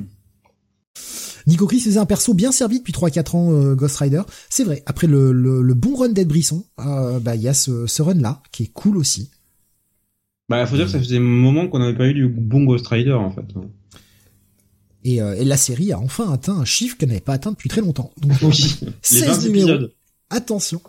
Nico 1.48 1.66
Chris 1.68 1.80
faisait 1.82 2.00
un 2.00 2.06
perso 2.06 2.34
bien 2.34 2.52
servi 2.52 2.80
depuis 2.80 2.94
3-4 2.94 3.36
ans, 3.36 3.52
euh, 3.52 3.76
Ghost 3.76 3.98
Rider. 3.98 4.22
C'est 4.50 4.64
vrai, 4.64 4.84
après 4.86 5.08
le, 5.08 5.32
le, 5.32 5.61
le 5.61 5.74
bon 5.74 5.95
run 5.95 6.10
d'Ed 6.10 6.28
Brisson, 6.28 6.64
euh, 6.80 7.20
bah 7.20 7.36
il 7.36 7.42
y 7.42 7.48
a 7.48 7.53
ce, 7.53 7.88
ce 7.88 8.02
run-là, 8.02 8.42
qui 8.52 8.64
est 8.64 8.68
cool 8.74 8.98
aussi. 8.98 9.32
Bah, 10.51 10.65
faut 10.67 10.75
dire 10.75 10.85
que 10.85 10.91
ça 10.91 10.99
faisait 10.99 11.17
un 11.17 11.21
moment 11.21 11.67
qu'on 11.67 11.80
n'avait 11.80 11.97
pas 11.97 12.07
eu 12.07 12.13
du 12.13 12.27
bon 12.27 12.63
Ghost 12.63 12.88
Rider 12.88 13.13
en 13.13 13.31
fait. 13.31 13.45
Et, 15.03 15.21
euh, 15.21 15.35
et 15.35 15.45
la 15.45 15.57
série 15.57 15.91
a 15.91 15.99
enfin 15.99 16.31
atteint 16.31 16.53
un 16.55 16.65
chiffre 16.65 16.95
qu'elle 16.97 17.09
n'avait 17.09 17.21
pas 17.21 17.33
atteint 17.33 17.51
depuis 17.51 17.69
très 17.69 17.81
longtemps. 17.81 18.11
Donc, 18.21 18.33
Oui. 18.43 18.80
Les 18.81 18.91
16 19.01 19.27
20 19.27 19.43
numéros. 19.47 19.69
épisodes. 19.69 19.93
Attention. 20.30 20.81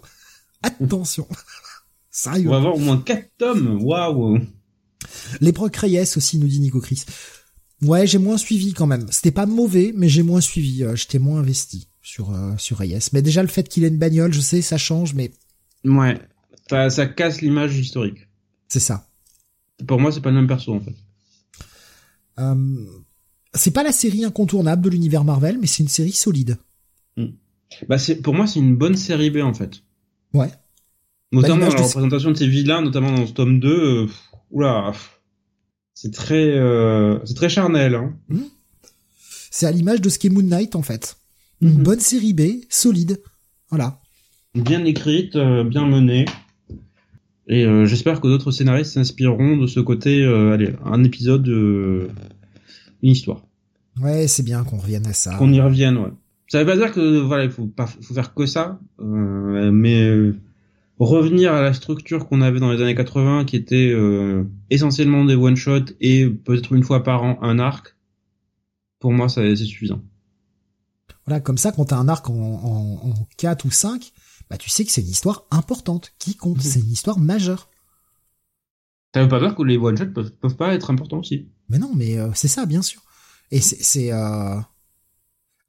Attention. 0.63 1.27
Ça 2.11 2.33
On 2.37 2.51
va 2.51 2.57
avoir 2.57 2.75
au 2.75 2.79
moins 2.79 2.99
4 3.01 3.31
tomes. 3.39 3.83
Waouh. 3.83 4.39
Les 5.41 5.53
Proc 5.53 5.75
Reyes 5.77 6.03
aussi, 6.17 6.39
nous 6.39 6.47
dit 6.47 6.61
Nico 6.61 6.81
Chris. 6.81 7.05
Ouais, 7.81 8.07
j'ai 8.07 8.19
moins 8.19 8.37
suivi 8.37 8.75
quand 8.75 8.87
même. 8.87 9.07
C'était 9.11 9.31
pas 9.31 9.47
mauvais, 9.47 9.93
mais 9.97 10.09
j'ai 10.11 10.23
moins 10.23 10.41
suivi. 10.43 10.85
Euh, 10.85 10.95
J'étais 10.95 11.19
moins 11.19 11.41
investi 11.41 11.89
sur 12.03 12.31
euh, 12.33 12.53
sur 12.59 12.77
Reyes. 12.79 12.99
Mais 13.13 13.23
déjà 13.23 13.43
le 13.43 13.49
fait 13.49 13.67
qu'il 13.69 13.83
ait 13.85 13.89
une 13.89 13.99
bagnole, 13.99 14.33
je 14.33 14.41
sais, 14.41 14.61
ça 14.63 14.77
change, 14.79 15.15
mais 15.15 15.33
Ouais. 15.85 16.21
Ça, 16.71 16.91
ça 16.91 17.07
casse 17.07 17.41
l'image 17.41 17.77
historique. 17.77 18.29
c'est 18.69 18.79
ça. 18.79 19.09
Pour 19.87 20.01
moi, 20.01 20.13
c'est 20.13 20.21
pas 20.21 20.31
le 20.31 20.37
même 20.37 20.47
perso 20.47 20.75
en 20.75 20.81
fait. 20.81 20.95
Euh, 22.39 22.87
c'est 23.55 23.71
pas 23.73 23.83
la 23.83 23.93
série 23.93 24.25
incontournable 24.25 24.83
de 24.83 24.91
l'univers 24.91 25.25
Marvel, 25.25 25.59
mais 25.61 25.67
c'est 25.67 25.83
une 25.83 25.89
série 25.89 26.13
solide. 26.13 26.59
Bah 27.89 27.97
c'est 27.97 28.17
pour 28.17 28.35
moi 28.35 28.47
c'est 28.47 28.59
une 28.61 28.77
bonne 28.77 28.97
série 28.97 29.31
B 29.31 29.39
en 29.39 29.55
fait. 29.55 29.83
Ouais. 30.35 30.51
Notamment 31.33 31.69
dans 31.69 31.75
la 31.75 31.83
représentation 31.83 32.31
de 32.31 32.37
ces 32.37 32.47
vilains, 32.47 32.83
notamment 32.83 33.11
dans 33.13 33.27
ce 33.27 33.33
tome 33.33 33.61
2. 33.61 33.69
euh, 33.69 34.07
oula, 34.51 34.93
c'est 35.95 36.13
très 36.13 36.51
euh, 36.51 37.19
c'est 37.25 37.33
très 37.35 37.49
charnel. 37.49 37.95
Hein. 37.95 38.15
C'est 39.51 39.65
à 39.67 39.71
l'image 39.73 40.03
de 40.03 40.09
ce 40.11 40.19
qu'est 40.19 40.29
Moon 40.29 40.43
Knight 40.43 40.77
en 40.77 40.83
fait. 40.83 41.17
Une 41.63 41.77
Mhm. 41.79 41.83
bonne 41.83 42.01
série 42.01 42.35
B, 42.35 42.43
solide. 42.69 43.23
Voilà. 43.71 44.01
Bien 44.55 44.85
écrite, 44.85 45.37
euh, 45.37 45.65
bien 45.65 45.87
menée. 45.87 46.27
Et 47.49 47.65
euh, 47.65 47.85
j'espère 47.87 48.21
que 48.21 48.29
d'autres 48.29 48.51
scénaristes 48.51 48.93
s'inspireront 48.93 49.57
de 49.57 49.67
ce 49.67 49.81
côté. 49.81 50.23
euh, 50.25 50.53
allez, 50.53 50.75
un 50.85 51.03
épisode, 51.05 51.49
euh, 51.49 52.09
une 53.03 53.11
histoire. 53.11 53.43
Ouais, 54.01 54.27
c'est 54.29 54.43
bien 54.45 54.65
qu'on 54.65 54.79
revienne 54.79 55.07
à 55.07 55.13
ça. 55.13 55.35
Qu'on 55.37 55.53
y 55.53 55.61
revienne, 55.61 55.99
ouais. 55.99 56.13
Ça 56.49 56.59
veut 56.61 56.67
pas 56.67 56.77
dire 56.77 56.93
que 56.93 57.19
voilà, 57.21 57.45
il 57.45 57.51
faut 57.51 57.67
pas 57.67 57.87
faut 57.87 58.15
faire 58.15 58.35
que 58.35 58.45
ça, 58.47 58.79
euh, 59.01 59.71
mais 59.73 60.03
euh, 60.03 60.37
revenir 60.99 61.53
à 61.55 61.63
la 61.63 61.73
structure 61.73 62.29
qu'on 62.29 62.43
avait 62.43 62.61
dans 62.61 62.71
les 62.71 62.83
années 62.83 62.95
80, 62.95 63.45
qui 63.47 63.57
était 63.57 63.91
euh, 63.91 64.45
essentiellement 64.69 65.25
des 65.25 65.35
one 65.35 65.57
shot 65.57 65.87
et 66.01 66.29
peut-être 66.29 66.75
une 66.75 66.83
fois 66.83 67.03
par 67.03 67.23
an 67.23 67.39
un 67.43 67.59
arc. 67.59 67.97
Pour 68.99 69.13
moi, 69.13 69.29
ça 69.29 69.41
c'est 69.43 69.65
suffisant. 69.65 70.03
Voilà, 71.27 71.41
comme 71.41 71.57
ça, 71.59 71.73
quand 71.73 71.87
t'as 71.87 71.97
un 71.97 72.09
arc 72.09 72.29
en, 72.29 72.35
en, 72.35 73.09
en 73.09 73.15
4 73.39 73.65
ou 73.65 73.71
5, 73.71 74.13
bah 74.53 74.59
tu 74.59 74.69
sais 74.69 74.85
que 74.85 74.91
c'est 74.91 75.01
une 75.01 75.09
histoire 75.09 75.47
importante, 75.51 76.13
qui 76.19 76.35
compte? 76.35 76.59
Mhm. 76.59 76.63
C'est 76.63 76.81
une 76.81 76.93
histoire 76.93 77.19
majeure. 77.19 77.71
Ça 79.15 79.23
veut 79.23 79.29
pas 79.29 79.41
dire 79.41 79.55
que 79.55 79.63
les 79.63 79.79
one 79.79 79.97
shot 79.97 80.09
peuvent, 80.09 80.31
peuvent 80.31 80.57
pas 80.57 80.75
être 80.75 80.91
importants 80.91 81.21
aussi. 81.21 81.49
Mais 81.71 81.79
non, 81.79 81.91
mais 81.95 82.19
euh, 82.19 82.29
c'est 82.35 82.49
ça, 82.49 82.67
bien 82.67 82.83
sûr. 82.83 83.01
Et 83.51 83.63
c'est... 83.63 84.13
euh... 84.13 84.61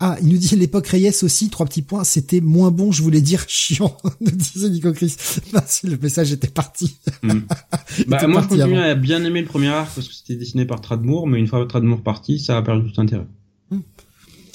Ah, 0.01 0.17
il 0.21 0.27
nous 0.27 0.37
dit 0.37 0.53
l'époque 0.57 0.87
Reyes 0.87 1.23
aussi, 1.23 1.49
trois 1.49 1.65
petits 1.65 1.81
points, 1.81 2.03
c'était 2.03 2.41
moins 2.41 2.71
bon, 2.71 2.91
je 2.91 3.01
voulais 3.01 3.21
dire 3.21 3.45
chiant, 3.47 3.97
nous 4.19 4.31
disait 4.31 4.69
Nico 4.69 4.91
Chris. 4.91 5.15
Merci, 5.53 5.87
le 5.87 5.97
message 5.97 6.33
était 6.33 6.49
parti. 6.49 6.97
Mm. 7.21 7.29
bah, 8.07 8.17
était 8.17 8.27
moi, 8.27 8.41
je 8.41 8.47
parti 8.47 8.47
continue 8.49 8.79
avant. 8.79 8.91
à 8.91 8.95
bien 8.95 9.23
aimer 9.23 9.39
le 9.39 9.47
premier 9.47 9.69
arc 9.69 9.95
parce 9.95 10.09
que 10.09 10.13
c'était 10.13 10.35
dessiné 10.35 10.65
par 10.65 10.81
Tradmoor, 10.81 11.25
mais 11.27 11.39
une 11.39 11.47
fois 11.47 11.65
Tradmoor 11.65 12.01
parti, 12.01 12.37
ça 12.37 12.57
a 12.57 12.61
perdu 12.61 12.91
tout 12.91 12.99
intérêt. 12.99 13.27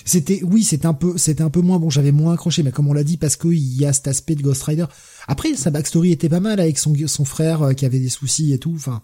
C'était, 0.09 0.43
oui, 0.43 0.65
c'était 0.65 0.87
un 0.87 0.95
peu, 0.95 1.19
c'était 1.19 1.43
un 1.43 1.51
peu 1.51 1.61
moins 1.61 1.79
bon, 1.79 1.91
j'avais 1.91 2.13
moins 2.13 2.33
accroché, 2.33 2.63
mais 2.63 2.73
comme 2.73 2.89
on 2.89 2.95
l'a 2.95 3.05
dit, 3.05 3.19
parce 3.19 3.37
qu'il 3.37 3.59
y 3.59 3.85
a 3.85 3.93
cet 3.93 4.09
aspect 4.09 4.37
de 4.37 4.43
Ghost 4.43 4.63
Rider. 4.63 4.87
Après, 5.27 5.55
sa 5.55 5.71
backstory 5.71 6.13
était 6.13 6.31
pas 6.31 6.41
mal 6.41 6.61
avec 6.61 6.79
son, 6.79 6.95
son 7.07 7.27
frère 7.27 7.61
euh, 7.61 7.73
qui 7.75 7.85
avait 7.85 8.01
des 8.01 8.09
soucis 8.09 8.55
et 8.55 8.59
tout, 8.59 8.73
enfin, 8.75 9.03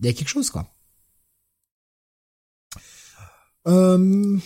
il 0.00 0.04
y 0.04 0.08
a 0.10 0.12
quelque 0.12 0.28
chose, 0.28 0.50
quoi. 0.50 0.70
Euh... 3.66 4.36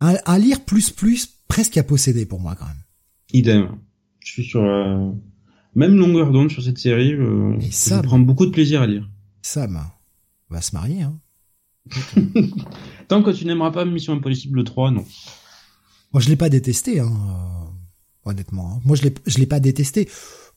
Un, 0.00 0.16
un 0.26 0.38
lire 0.38 0.64
plus 0.64 0.90
plus, 0.90 1.28
presque 1.46 1.76
à 1.76 1.84
posséder 1.84 2.26
pour 2.26 2.40
moi, 2.40 2.56
quand 2.56 2.66
même. 2.66 2.82
Idem. 3.32 3.78
Je 4.18 4.32
suis 4.32 4.44
sur 4.44 4.62
la 4.62 5.12
même 5.76 5.94
longueur 5.94 6.32
d'onde 6.32 6.50
sur 6.50 6.64
cette 6.64 6.78
série. 6.78 7.14
Euh, 7.14 7.56
Et 7.60 7.70
je 7.70 7.76
ça, 7.76 8.02
prends 8.02 8.18
beaucoup 8.18 8.46
de 8.46 8.50
plaisir 8.50 8.82
à 8.82 8.88
lire. 8.88 9.08
Sam 9.42 9.80
va 10.48 10.60
se 10.60 10.74
marier, 10.74 11.02
hein. 11.02 11.20
Tant 13.10 13.24
que 13.24 13.32
tu 13.32 13.44
n'aimeras 13.44 13.72
pas 13.72 13.84
Mission 13.84 14.12
Impossible 14.12 14.62
3, 14.62 14.92
non. 14.92 15.04
Moi, 16.12 16.22
je 16.22 16.28
l'ai 16.28 16.36
pas 16.36 16.48
détesté, 16.48 17.00
hein, 17.00 17.10
euh, 17.10 18.30
honnêtement. 18.30 18.74
hein. 18.76 18.80
Moi, 18.84 18.94
je 18.94 19.02
l'ai, 19.02 19.12
je 19.26 19.38
l'ai 19.38 19.46
pas 19.46 19.58
détesté. 19.58 20.08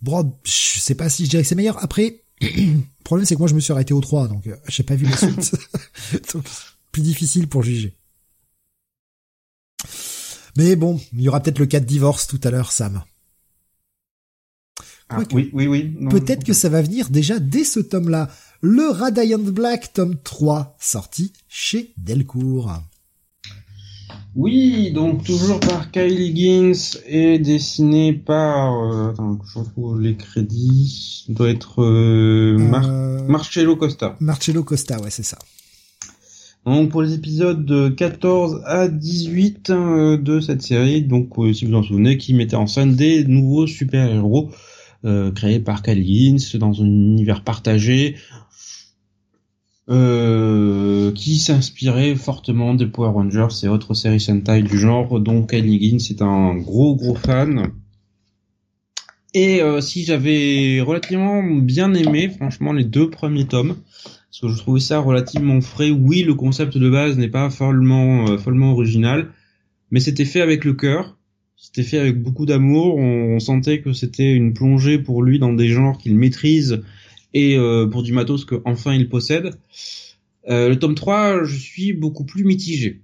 Bon, 0.04 0.38
je 0.44 0.80
sais 0.80 0.94
pas 0.94 1.10
si 1.10 1.26
je 1.26 1.32
dirais 1.32 1.42
que 1.42 1.50
c'est 1.50 1.56
meilleur. 1.56 1.84
Après, 1.84 2.22
le 2.42 2.84
problème, 3.04 3.26
c'est 3.26 3.34
que 3.34 3.40
moi, 3.40 3.48
je 3.48 3.56
me 3.56 3.60
suis 3.60 3.74
arrêté 3.74 3.96
au 3.96 4.02
3, 4.02 4.28
donc 4.28 4.46
euh, 4.46 4.56
j'ai 4.68 4.84
pas 4.84 4.94
vu 4.94 5.08
la 5.08 5.18
suite. 5.18 5.56
donc, 6.36 6.44
plus 6.92 7.02
difficile 7.02 7.48
pour 7.48 7.64
juger. 7.64 7.98
Mais 10.56 10.76
bon, 10.76 11.02
il 11.14 11.22
y 11.22 11.30
aura 11.30 11.40
peut-être 11.40 11.58
le 11.58 11.66
cas 11.66 11.80
de 11.80 11.86
divorce 11.86 12.28
tout 12.28 12.40
à 12.44 12.52
l'heure, 12.52 12.72
Sam. 12.72 13.04
Ah, 15.10 15.24
oui, 15.32 15.50
oui, 15.54 15.66
oui. 15.66 15.96
Peut-être 16.12 16.44
que 16.44 16.54
ça 16.54 16.70
va 16.70 16.84
venir 16.84 17.10
déjà 17.10 17.40
dès 17.40 17.64
ce 17.64 17.80
tome-là. 17.80 18.30
Le 18.66 18.90
Radiant 18.92 19.40
Black, 19.40 19.92
tome 19.94 20.16
3, 20.24 20.78
sorti 20.80 21.34
chez 21.50 21.92
Delcourt. 21.98 22.72
Oui, 24.36 24.92
donc 24.94 25.26
toujours 25.26 25.60
par 25.60 25.92
Kylie 25.92 26.30
Higgins 26.30 26.80
et 27.06 27.40
dessiné 27.40 28.14
par... 28.14 28.74
Euh, 28.82 29.10
attends, 29.12 29.38
je 29.54 29.60
retrouve 29.60 30.00
les 30.02 30.16
crédits. 30.16 31.24
Ça 31.28 31.34
doit 31.34 31.50
être 31.50 31.84
euh, 31.84 32.58
Mar- 32.58 32.88
Euh, 32.88 33.28
Marcello 33.28 33.76
Costa. 33.76 34.16
Marcello 34.22 34.64
Costa, 34.64 35.00
ouais, 35.02 35.10
c'est 35.12 35.24
ça. 35.24 35.38
Donc 36.66 36.90
pour 36.90 37.02
les 37.02 37.14
épisodes 37.14 37.66
de 37.66 37.90
14 37.90 38.62
à 38.66 38.88
18 38.88 39.70
euh, 39.72 40.18
de 40.18 40.40
cette 40.40 40.62
série, 40.62 41.02
donc 41.04 41.38
euh, 41.38 41.54
si 41.54 41.66
vous 41.66 41.74
en 41.76 41.84
souvenez, 41.84 42.18
qui 42.18 42.34
mettait 42.34 42.56
en 42.56 42.68
scène 42.68 42.96
des 42.96 43.26
nouveaux 43.26 43.68
super-héros 43.68 44.52
créés 45.36 45.60
par 45.60 45.82
Cal 45.82 46.00
Higgins 46.00 46.58
dans 46.60 46.82
un 46.82 46.86
univers 46.86 47.44
partagé 47.44 48.16
euh, 49.90 51.12
qui 51.12 51.40
s'inspirait 51.40 52.16
fortement 52.16 52.74
des 52.74 52.86
Power 52.86 53.10
Rangers 53.10 53.66
et 53.66 53.68
autres 53.68 53.94
séries 53.94 54.22
Sentai 54.22 54.62
du 54.62 54.80
genre, 54.80 55.20
dont 55.20 55.44
Cal 55.44 55.66
Higgins 55.66 55.98
est 55.98 56.22
un 56.22 56.56
gros 56.56 56.96
gros 56.96 57.16
fan. 57.16 57.72
Et 59.34 59.62
euh, 59.62 59.82
si 59.82 60.06
j'avais 60.06 60.80
relativement 60.80 61.44
bien 61.44 61.94
aimé, 61.94 62.30
franchement, 62.30 62.72
les 62.72 62.84
deux 62.84 63.10
premiers 63.10 63.46
tomes, 63.48 63.76
parce 64.06 64.40
que 64.42 64.48
je 64.48 64.58
trouvais 64.58 64.80
ça 64.80 65.00
relativement 65.00 65.60
frais. 65.60 65.90
Oui, 65.90 66.24
le 66.24 66.36
concept 66.36 66.78
de 66.78 66.90
base 66.90 67.18
n'est 67.18 67.28
pas 67.28 67.50
follement, 67.50 68.30
euh, 68.30 68.38
follement 68.38 68.72
original, 68.72 69.32
mais 69.92 70.00
c'était 70.00 70.26
fait 70.26 70.42
avec 70.42 70.64
le 70.64 70.74
cœur. 70.74 71.18
C'était 71.58 71.84
fait 71.84 71.98
avec 71.98 72.22
beaucoup 72.22 72.46
d'amour. 72.46 72.98
On 72.98 73.40
sentait 73.40 73.82
que 73.82 73.92
c'était 73.92 74.34
une 74.34 74.54
plongée 74.54 74.98
pour 74.98 75.24
lui 75.24 75.40
dans 75.40 75.54
des 75.54 75.70
genres 75.70 75.98
qu'il 75.98 76.16
maîtrise 76.16 76.82
et 77.34 77.58
euh, 77.58 77.88
pour 77.88 78.04
du 78.04 78.14
matos 78.14 78.46
que 78.46 78.62
enfin 78.66 78.94
il 78.94 79.10
possède. 79.10 79.56
Euh, 80.50 80.70
le 80.70 80.78
tome 80.80 80.96
3, 80.96 81.44
je 81.44 81.56
suis 81.56 81.94
beaucoup 81.94 82.26
plus 82.26 82.44
mitigé. 82.44 83.02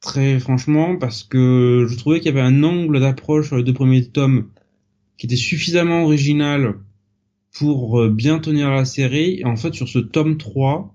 Très 0.00 0.40
franchement, 0.40 0.96
parce 0.96 1.22
que 1.22 1.86
je 1.88 1.96
trouvais 1.96 2.18
qu'il 2.20 2.26
y 2.26 2.38
avait 2.38 2.40
un 2.40 2.62
angle 2.64 3.00
d'approche 3.00 3.48
sur 3.48 3.56
les 3.56 3.62
deux 3.64 3.74
premiers 3.74 4.06
tomes 4.06 4.48
qui 5.18 5.26
était 5.26 5.36
suffisamment 5.36 6.04
original 6.04 6.76
pour 7.52 8.00
euh, 8.00 8.10
bien 8.10 8.38
tenir 8.38 8.70
la 8.70 8.84
série. 8.84 9.40
Et 9.40 9.44
en 9.44 9.56
fait, 9.56 9.74
sur 9.74 9.88
ce 9.88 9.98
tome 9.98 10.38
3, 10.38 10.94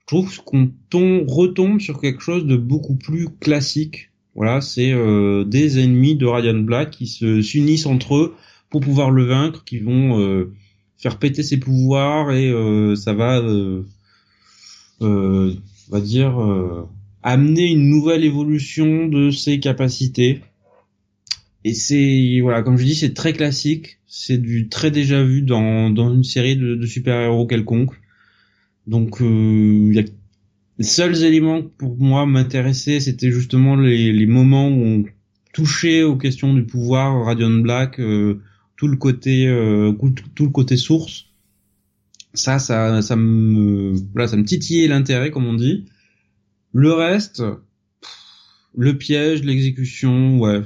je 0.00 0.06
trouve 0.06 0.42
qu'on 0.44 0.70
tom- 0.88 1.24
retombe 1.28 1.80
sur 1.80 2.00
quelque 2.00 2.22
chose 2.22 2.46
de 2.46 2.56
beaucoup 2.56 2.96
plus 2.96 3.28
classique. 3.40 4.10
Voilà, 4.34 4.60
c'est 4.60 4.92
euh, 4.92 5.44
des 5.44 5.78
ennemis 5.78 6.16
de 6.16 6.26
Radiant 6.26 6.58
Black 6.60 6.90
qui 6.92 7.06
se 7.06 7.42
s'unissent 7.42 7.86
entre 7.86 8.16
eux 8.16 8.34
pour 8.70 8.80
pouvoir 8.80 9.10
le 9.10 9.24
vaincre, 9.24 9.64
qui 9.64 9.78
vont 9.80 10.18
euh, 10.20 10.52
faire 11.00 11.18
péter 11.18 11.42
ses 11.42 11.58
pouvoirs 11.58 12.32
et 12.32 12.50
euh, 12.50 12.94
ça 12.94 13.14
va, 13.14 13.38
euh, 13.38 13.82
euh, 15.02 15.54
on 15.88 15.92
va 15.92 16.00
dire, 16.00 16.38
amener 17.22 17.70
une 17.70 17.88
nouvelle 17.88 18.24
évolution 18.24 19.06
de 19.08 19.30
ses 19.30 19.60
capacités. 19.60 20.40
Et 21.64 21.74
c'est 21.74 22.38
voilà, 22.42 22.62
comme 22.62 22.76
je 22.78 22.84
dis, 22.84 22.94
c'est 22.94 23.14
très 23.14 23.32
classique, 23.32 23.98
c'est 24.06 24.38
du 24.38 24.68
très 24.68 24.90
déjà 24.90 25.22
vu 25.22 25.42
dans 25.42 25.90
dans 25.90 26.12
une 26.12 26.24
série 26.24 26.56
de, 26.56 26.74
de 26.74 26.86
super-héros 26.86 27.46
quelconque. 27.46 27.94
Donc 28.86 29.20
euh, 29.20 29.90
y 29.92 29.98
a 29.98 30.02
les 30.78 30.84
seuls 30.84 31.22
éléments 31.24 31.62
pour 31.62 31.98
moi 31.98 32.24
m'intéressaient, 32.24 33.00
c'était 33.00 33.30
justement 33.30 33.76
les, 33.76 34.12
les 34.12 34.26
moments 34.26 34.68
où 34.68 34.82
on 34.82 35.04
touchait 35.52 36.02
aux 36.02 36.16
questions 36.16 36.54
du 36.54 36.64
pouvoir 36.64 37.22
Radiant 37.26 37.50
Black, 37.50 38.00
euh, 38.00 38.40
tout 38.80 38.88
le 38.88 38.96
côté 38.96 39.46
euh, 39.46 39.92
tout, 40.34 40.44
le 40.46 40.50
côté 40.50 40.78
source. 40.78 41.26
Ça, 42.32 42.58
ça, 42.58 43.02
ça 43.02 43.14
me, 43.14 43.92
voilà, 44.14 44.26
ça 44.26 44.38
me 44.38 44.44
titillait 44.44 44.88
l'intérêt, 44.88 45.30
comme 45.30 45.44
on 45.44 45.52
dit. 45.52 45.84
Le 46.72 46.90
reste, 46.94 47.42
le 48.74 48.96
piège, 48.96 49.42
l'exécution, 49.42 50.38
ouais, 50.38 50.62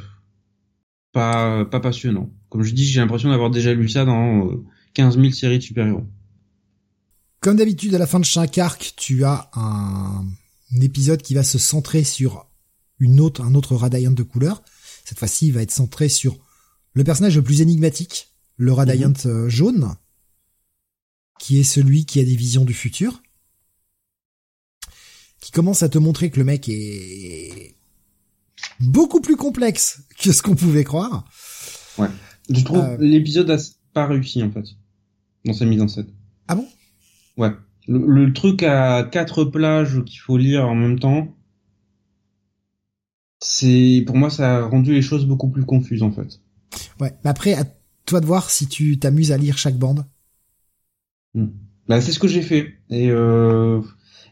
pas, 1.10 1.64
pas 1.64 1.80
passionnant. 1.80 2.30
Comme 2.50 2.62
je 2.62 2.72
dis, 2.72 2.84
j'ai 2.84 3.00
l'impression 3.00 3.30
d'avoir 3.30 3.50
déjà 3.50 3.74
lu 3.74 3.88
ça 3.88 4.04
dans 4.04 4.46
euh, 4.46 4.64
15 4.92 5.16
000 5.18 5.32
séries 5.32 5.58
de 5.58 5.64
super-héros. 5.64 6.06
Comme 7.40 7.56
d'habitude, 7.56 7.96
à 7.96 7.98
la 7.98 8.06
fin 8.06 8.20
de 8.20 8.24
chaque 8.24 8.58
arc, 8.58 8.94
tu 8.96 9.24
as 9.24 9.50
un, 9.54 10.24
épisode 10.80 11.20
qui 11.20 11.34
va 11.34 11.42
se 11.42 11.58
centrer 11.58 12.04
sur 12.04 12.46
une 13.00 13.18
autre, 13.18 13.42
un 13.42 13.56
autre 13.56 13.74
Radiant 13.74 14.12
de 14.12 14.22
couleur. 14.22 14.62
Cette 15.04 15.18
fois-ci, 15.18 15.48
il 15.48 15.52
va 15.52 15.62
être 15.62 15.72
centré 15.72 16.08
sur 16.08 16.43
le 16.94 17.04
personnage 17.04 17.36
le 17.36 17.42
plus 17.42 17.60
énigmatique, 17.60 18.30
le 18.56 18.72
Radiant 18.72 19.12
euh, 19.26 19.48
jaune. 19.48 19.94
qui 21.38 21.58
est 21.58 21.64
celui 21.64 22.06
qui 22.06 22.20
a 22.20 22.24
des 22.24 22.36
visions 22.36 22.64
du 22.64 22.72
futur, 22.72 23.22
qui 25.40 25.52
commence 25.52 25.82
à 25.82 25.88
te 25.88 25.98
montrer 25.98 26.30
que 26.30 26.38
le 26.38 26.44
mec 26.44 26.68
est 26.68 27.74
beaucoup 28.80 29.20
plus 29.20 29.36
complexe 29.36 30.02
que 30.18 30.32
ce 30.32 30.42
qu'on 30.42 30.54
pouvait 30.54 30.84
croire. 30.84 31.28
Ouais. 31.98 32.08
Je 32.48 32.62
trouve 32.62 32.78
euh, 32.78 32.96
l'épisode 32.98 33.50
a 33.50 33.58
pas 33.92 34.06
réussi 34.06 34.42
en 34.42 34.50
fait 34.50 34.64
dans 35.44 35.52
sa 35.52 35.64
mise 35.64 35.82
en 35.82 35.88
scène. 35.88 36.08
Ah 36.48 36.54
bon? 36.54 36.66
Ouais. 37.36 37.50
Le, 37.86 38.32
truc 38.32 38.62
à 38.62 39.02
quatre 39.04 39.44
plages 39.44 40.02
qu'il 40.04 40.18
faut 40.18 40.38
lire 40.38 40.66
en 40.66 40.74
même 40.74 40.98
temps, 40.98 41.36
c'est 43.40 44.02
pour 44.06 44.16
moi 44.16 44.30
ça 44.30 44.56
a 44.56 44.64
rendu 44.64 44.94
les 44.94 45.02
choses 45.02 45.26
beaucoup 45.26 45.50
plus 45.50 45.64
confuses 45.64 46.02
en 46.02 46.10
fait. 46.10 46.40
Ouais. 47.00 47.12
Mais 47.24 47.30
après, 47.30 47.54
à 47.54 47.64
toi 48.06 48.20
de 48.20 48.26
voir 48.26 48.50
si 48.50 48.66
tu 48.66 48.98
t'amuses 48.98 49.32
à 49.32 49.36
lire 49.36 49.58
chaque 49.58 49.78
bande. 49.78 50.04
Hmm. 51.34 51.48
Bah, 51.88 52.00
c'est 52.00 52.12
ce 52.12 52.18
que 52.18 52.28
j'ai 52.28 52.42
fait. 52.42 52.74
Et 52.90 53.10
euh, 53.10 53.80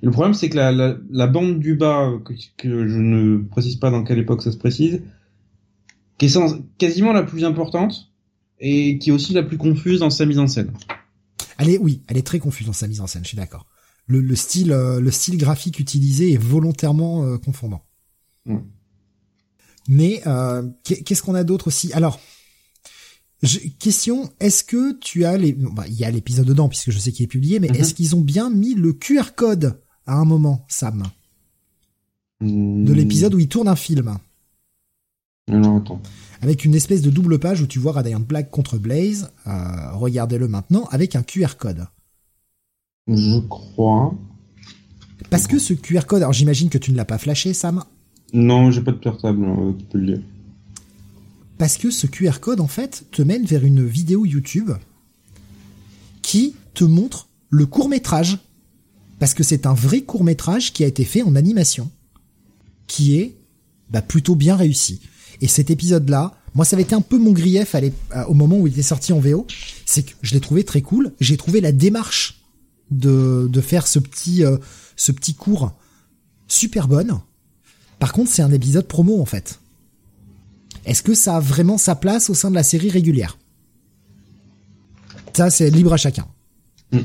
le 0.03 0.11
problème, 0.11 0.35
c'est 0.35 0.49
que 0.49 0.57
la, 0.57 0.73
la, 0.73 0.97
la, 1.11 1.27
bande 1.27 1.61
du 1.61 1.75
bas, 1.75 2.11
que, 2.25 2.33
que, 2.57 2.89
je 2.89 2.99
ne 2.99 3.39
précise 3.39 3.77
pas 3.77 3.91
dans 3.91 4.05
quelle 4.05 4.19
époque 4.19 4.43
ça 4.43 4.53
se 4.53 4.57
précise, 4.57 5.03
qui 6.19 6.27
est 6.27 6.39
quasiment 6.79 7.13
la 7.13 7.23
plus 7.23 7.45
importante 7.45 8.13
et 8.59 8.99
qui 8.99 9.11
est 9.11 9.13
aussi 9.13 9.33
la 9.33 9.43
plus 9.43 9.59
confuse 9.59 10.01
dans 10.01 10.11
sa 10.11 10.25
mise 10.25 10.39
en 10.39 10.47
scène. 10.47 10.73
Elle 11.59 11.71
est, 11.71 11.79
oui, 11.79 12.03
elle 12.09 12.17
est 12.17 12.27
très 12.27 12.39
confuse 12.39 12.67
dans 12.67 12.73
sa 12.73 12.89
mise 12.89 13.01
en 13.01 13.07
scène. 13.07 13.23
Je 13.25 13.29
suis 13.29 13.37
d'accord. 13.37 13.67
Le, 14.07 14.21
le, 14.21 14.35
style, 14.35 14.73
euh, 14.73 15.01
le 15.01 15.11
style 15.11 15.37
graphique 15.37 15.79
utilisé 15.79 16.33
est 16.33 16.37
volontairement 16.37 17.25
euh, 17.25 17.39
confondant. 17.39 17.85
Mais 19.89 20.23
euh, 20.27 20.63
qu'est-ce 20.85 21.23
qu'on 21.23 21.35
a 21.35 21.45
d'autre 21.45 21.69
aussi? 21.69 21.93
Alors, 21.93 22.21
question, 23.79 24.31
est-ce 24.41 24.65
que 24.65 24.99
tu 24.99 25.25
as 25.25 25.37
les... 25.37 25.53
Bah, 25.53 25.85
il 25.89 25.95
y 25.95 26.05
a 26.05 26.11
l'épisode 26.11 26.47
dedans 26.47 26.69
puisque 26.69 26.91
je 26.91 26.99
sais 26.99 27.13
qu'il 27.13 27.25
est 27.25 27.29
publié, 27.29 27.61
mais 27.61 27.69
mm-hmm. 27.69 27.81
est-ce 27.81 27.95
qu'ils 27.95 28.15
ont 28.17 28.21
bien 28.21 28.51
mis 28.51 28.75
le 28.75 28.93
QR 28.93 29.35
code 29.35 29.81
à 30.07 30.15
un 30.15 30.25
moment, 30.25 30.65
Sam? 30.69 31.05
De 32.43 32.47
hmm. 32.47 32.93
l'épisode 32.93 33.35
où 33.35 33.39
il 33.39 33.49
tourne 33.49 33.69
un 33.69 33.77
film. 33.77 34.19
Non, 35.49 35.79
attends. 35.79 36.01
Avec 36.41 36.65
une 36.65 36.75
espèce 36.75 37.03
de 37.03 37.11
double 37.11 37.39
page 37.39 37.61
où 37.61 37.67
tu 37.67 37.79
vois 37.79 37.93
Radiant 37.93 38.21
Black 38.21 38.51
contre 38.51 38.79
Blaze. 38.79 39.31
Euh, 39.47 39.93
regardez-le 39.93 40.49
maintenant 40.49 40.89
avec 40.91 41.15
un 41.15 41.23
QR 41.23 41.57
code. 41.57 41.87
Je 43.07 43.39
crois. 43.49 44.15
Parce 45.31 45.47
que 45.47 45.59
ce 45.59 45.73
QR 45.73 46.03
code, 46.07 46.23
alors 46.23 46.33
j'imagine 46.33 46.69
que 46.69 46.79
tu 46.79 46.91
ne 46.91 46.97
l'as 46.97 47.05
pas 47.05 47.19
flashé, 47.19 47.55
Sam? 47.55 47.85
Non, 48.33 48.71
j'ai 48.71 48.81
pas 48.81 48.93
de 48.93 48.97
portable, 48.97 49.45
euh, 49.45 49.73
tu 49.79 49.85
peux 49.87 49.99
le 49.99 50.07
dire. 50.07 50.23
Parce 51.59 51.77
que 51.77 51.91
ce 51.91 52.07
QR 52.07 52.41
code, 52.41 52.61
en 52.61 52.67
fait, 52.67 53.05
te 53.11 53.23
mène 53.23 53.45
vers 53.45 53.65
une 53.65 53.87
vidéo 53.87 54.25
YouTube 54.25 54.71
qui 56.23 56.57
te 56.75 56.85
montre 56.85 57.29
le 57.51 57.67
court 57.67 57.89
métrage 57.89 58.39
parce 59.19 59.35
que 59.35 59.45
c'est 59.45 59.67
un 59.67 59.75
vrai 59.75 60.01
court 60.01 60.25
métrage 60.25 60.73
qui 60.73 60.83
a 60.83 60.87
été 60.87 61.05
fait 61.05 61.23
en 61.23 61.37
animation, 61.37 61.91
qui 62.89 63.19
est 63.19 63.37
bah, 63.91 64.03
plutôt 64.03 64.35
bien 64.35 64.57
réussi. 64.57 65.01
Et 65.41 65.47
cet 65.47 65.71
épisode-là, 65.71 66.35
moi, 66.55 66.65
ça 66.65 66.75
avait 66.75 66.83
été 66.83 66.95
un 66.95 67.01
peu 67.01 67.19
mon 67.19 67.33
grief 67.33 67.77
au 68.27 68.35
moment 68.35 68.59
où 68.59 68.67
il 68.67 68.73
était 68.73 68.83
sorti 68.83 69.13
en 69.13 69.21
VO, 69.21 69.47
c'est 69.87 70.03
que 70.03 70.13
je 70.23 70.35
l'ai 70.35 70.41
trouvé 70.41 70.65
très 70.65 70.83
cool. 70.83 71.13
J'ai 71.21 71.37
trouvé 71.37 71.61
la 71.61 71.73
démarche 71.73 72.43
de, 72.91 73.49
de 73.51 73.61
faire 73.61 73.87
ce 73.87 73.99
petit, 73.99 74.45
euh, 74.45 74.57
ce 74.97 75.13
petit 75.13 75.35
cours 75.35 75.73
super 76.49 76.89
bonne. 76.89 77.21
Par 78.03 78.13
contre, 78.13 78.33
c'est 78.33 78.43
un 78.43 78.51
épisode 78.51 78.89
promo 78.89 79.21
en 79.21 79.25
fait. 79.25 79.61
Est-ce 80.85 81.05
que 81.05 81.15
ça 81.15 81.37
a 81.37 81.41
vraiment 81.41 81.79
sa 81.79 81.95
place 81.95 82.31
au 82.31 82.35
sein 82.35 82.51
de 82.51 82.57
la 82.57 82.65
série 82.65 82.91
régulière? 82.91 83.39
Ça, 85.35 85.51
c'est 85.51 85.71
libre 85.71 85.93
à 85.93 85.97
chacun. 85.97 86.27
Mm. 86.91 86.99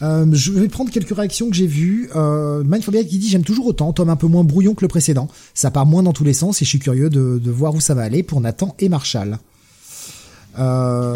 Euh, 0.00 0.26
je 0.32 0.52
vais 0.52 0.68
prendre 0.68 0.90
quelques 0.90 1.14
réactions 1.14 1.50
que 1.50 1.54
j'ai 1.54 1.66
vues. 1.66 2.08
Euh, 2.16 2.64
Mindphobia 2.64 3.04
qui 3.04 3.18
dit 3.18 3.28
j'aime 3.28 3.44
toujours 3.44 3.66
autant, 3.66 3.92
Tom 3.92 4.08
un 4.08 4.16
peu 4.16 4.28
moins 4.28 4.44
brouillon 4.44 4.74
que 4.74 4.80
le 4.80 4.88
précédent. 4.88 5.28
Ça 5.52 5.70
part 5.70 5.84
moins 5.84 6.02
dans 6.02 6.14
tous 6.14 6.24
les 6.24 6.32
sens 6.32 6.62
et 6.62 6.64
je 6.64 6.70
suis 6.70 6.78
curieux 6.78 7.10
de, 7.10 7.38
de 7.38 7.50
voir 7.50 7.74
où 7.74 7.80
ça 7.80 7.92
va 7.92 8.00
aller 8.00 8.22
pour 8.22 8.40
Nathan 8.40 8.74
et 8.78 8.88
Marshall. 8.88 9.40
Euh, 10.58 11.12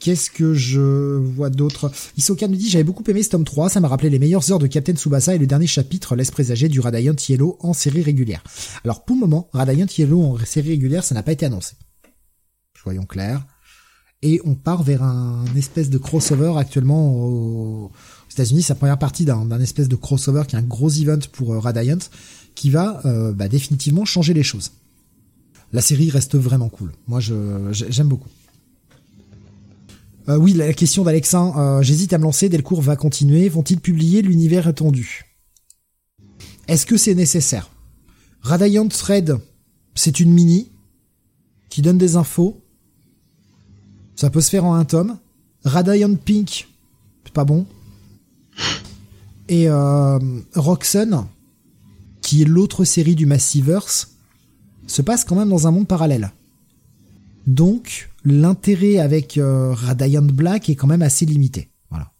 Qu'est-ce 0.00 0.30
que 0.30 0.54
je 0.54 1.16
vois 1.16 1.50
d'autre? 1.50 1.90
Isoka 2.16 2.46
nous 2.46 2.56
dit 2.56 2.70
j'avais 2.70 2.84
beaucoup 2.84 3.02
aimé 3.08 3.22
ce 3.22 3.30
tome 3.30 3.44
3, 3.44 3.68
ça 3.68 3.80
m'a 3.80 3.88
rappelé 3.88 4.10
les 4.10 4.18
meilleures 4.18 4.50
heures 4.52 4.58
de 4.58 4.68
Captain 4.68 4.94
Tsubasa 4.94 5.34
et 5.34 5.38
le 5.38 5.46
dernier 5.46 5.66
chapitre 5.66 6.14
laisse 6.14 6.30
présager 6.30 6.68
du 6.68 6.78
Radiant 6.80 7.16
Yellow 7.28 7.58
en 7.60 7.72
série 7.72 8.02
régulière. 8.02 8.42
Alors 8.84 9.04
pour 9.04 9.16
le 9.16 9.20
moment, 9.20 9.48
Radiant 9.52 9.86
Yellow 9.96 10.22
en 10.22 10.38
série 10.44 10.70
régulière, 10.70 11.02
ça 11.02 11.14
n'a 11.14 11.22
pas 11.22 11.32
été 11.32 11.46
annoncé. 11.46 11.74
Soyons 12.80 13.06
clairs 13.06 13.44
et 14.22 14.40
on 14.44 14.54
part 14.54 14.82
vers 14.82 15.02
un 15.02 15.44
espèce 15.56 15.90
de 15.90 15.98
crossover 15.98 16.54
actuellement 16.56 17.14
aux 17.16 17.90
États-Unis. 18.32 18.62
C'est 18.62 18.72
la 18.72 18.78
première 18.78 18.98
partie 18.98 19.24
d'un 19.24 19.60
espèce 19.60 19.88
de 19.88 19.96
crossover 19.96 20.44
qui 20.46 20.56
est 20.56 20.58
un 20.58 20.62
gros 20.62 20.90
event 20.90 21.18
pour 21.32 21.54
euh, 21.54 21.58
Radiant 21.58 21.98
qui 22.54 22.70
va 22.70 23.00
euh, 23.04 23.32
bah, 23.32 23.48
définitivement 23.48 24.04
changer 24.04 24.34
les 24.34 24.42
choses. 24.42 24.72
La 25.72 25.82
série 25.82 26.10
reste 26.10 26.36
vraiment 26.36 26.68
cool. 26.68 26.92
Moi, 27.08 27.20
j'aime 27.20 28.08
beaucoup. 28.08 28.28
Euh, 30.28 30.36
oui, 30.36 30.52
la 30.52 30.72
question 30.74 31.04
d'Alexin, 31.04 31.80
j'hésite 31.82 32.12
à 32.12 32.18
me 32.18 32.24
lancer, 32.24 32.48
Delcourt 32.48 32.82
va 32.82 32.96
continuer. 32.96 33.48
Vont-ils 33.48 33.80
publier 33.80 34.22
l'univers 34.22 34.68
étendu? 34.68 35.24
Est-ce 36.66 36.84
que 36.84 36.98
c'est 36.98 37.14
nécessaire? 37.14 37.70
Radiant 38.42 38.88
Thread, 38.88 39.36
c'est 39.94 40.20
une 40.20 40.32
mini 40.32 40.70
qui 41.70 41.82
donne 41.82 41.98
des 41.98 42.16
infos. 42.16 42.62
Ça 44.16 44.30
peut 44.30 44.40
se 44.40 44.50
faire 44.50 44.64
en 44.64 44.74
un 44.74 44.84
tome. 44.84 45.18
Radiant 45.64 46.14
Pink, 46.14 46.68
c'est 47.24 47.32
pas 47.32 47.44
bon. 47.44 47.66
Et 49.48 49.68
euh, 49.68 50.18
Roxanne, 50.54 51.26
qui 52.20 52.42
est 52.42 52.44
l'autre 52.44 52.84
série 52.84 53.14
du 53.14 53.24
Massiverse, 53.24 54.16
se 54.86 55.00
passe 55.00 55.24
quand 55.24 55.36
même 55.36 55.48
dans 55.48 55.66
un 55.66 55.70
monde 55.70 55.88
parallèle. 55.88 56.32
Donc, 57.46 58.10
l'intérêt 58.28 58.98
avec 58.98 59.38
euh, 59.38 59.72
Radiant 59.72 60.22
Black 60.22 60.68
est 60.68 60.76
quand 60.76 60.86
même 60.86 61.02
assez 61.02 61.26
limité. 61.26 61.70
Voilà. 61.90 62.12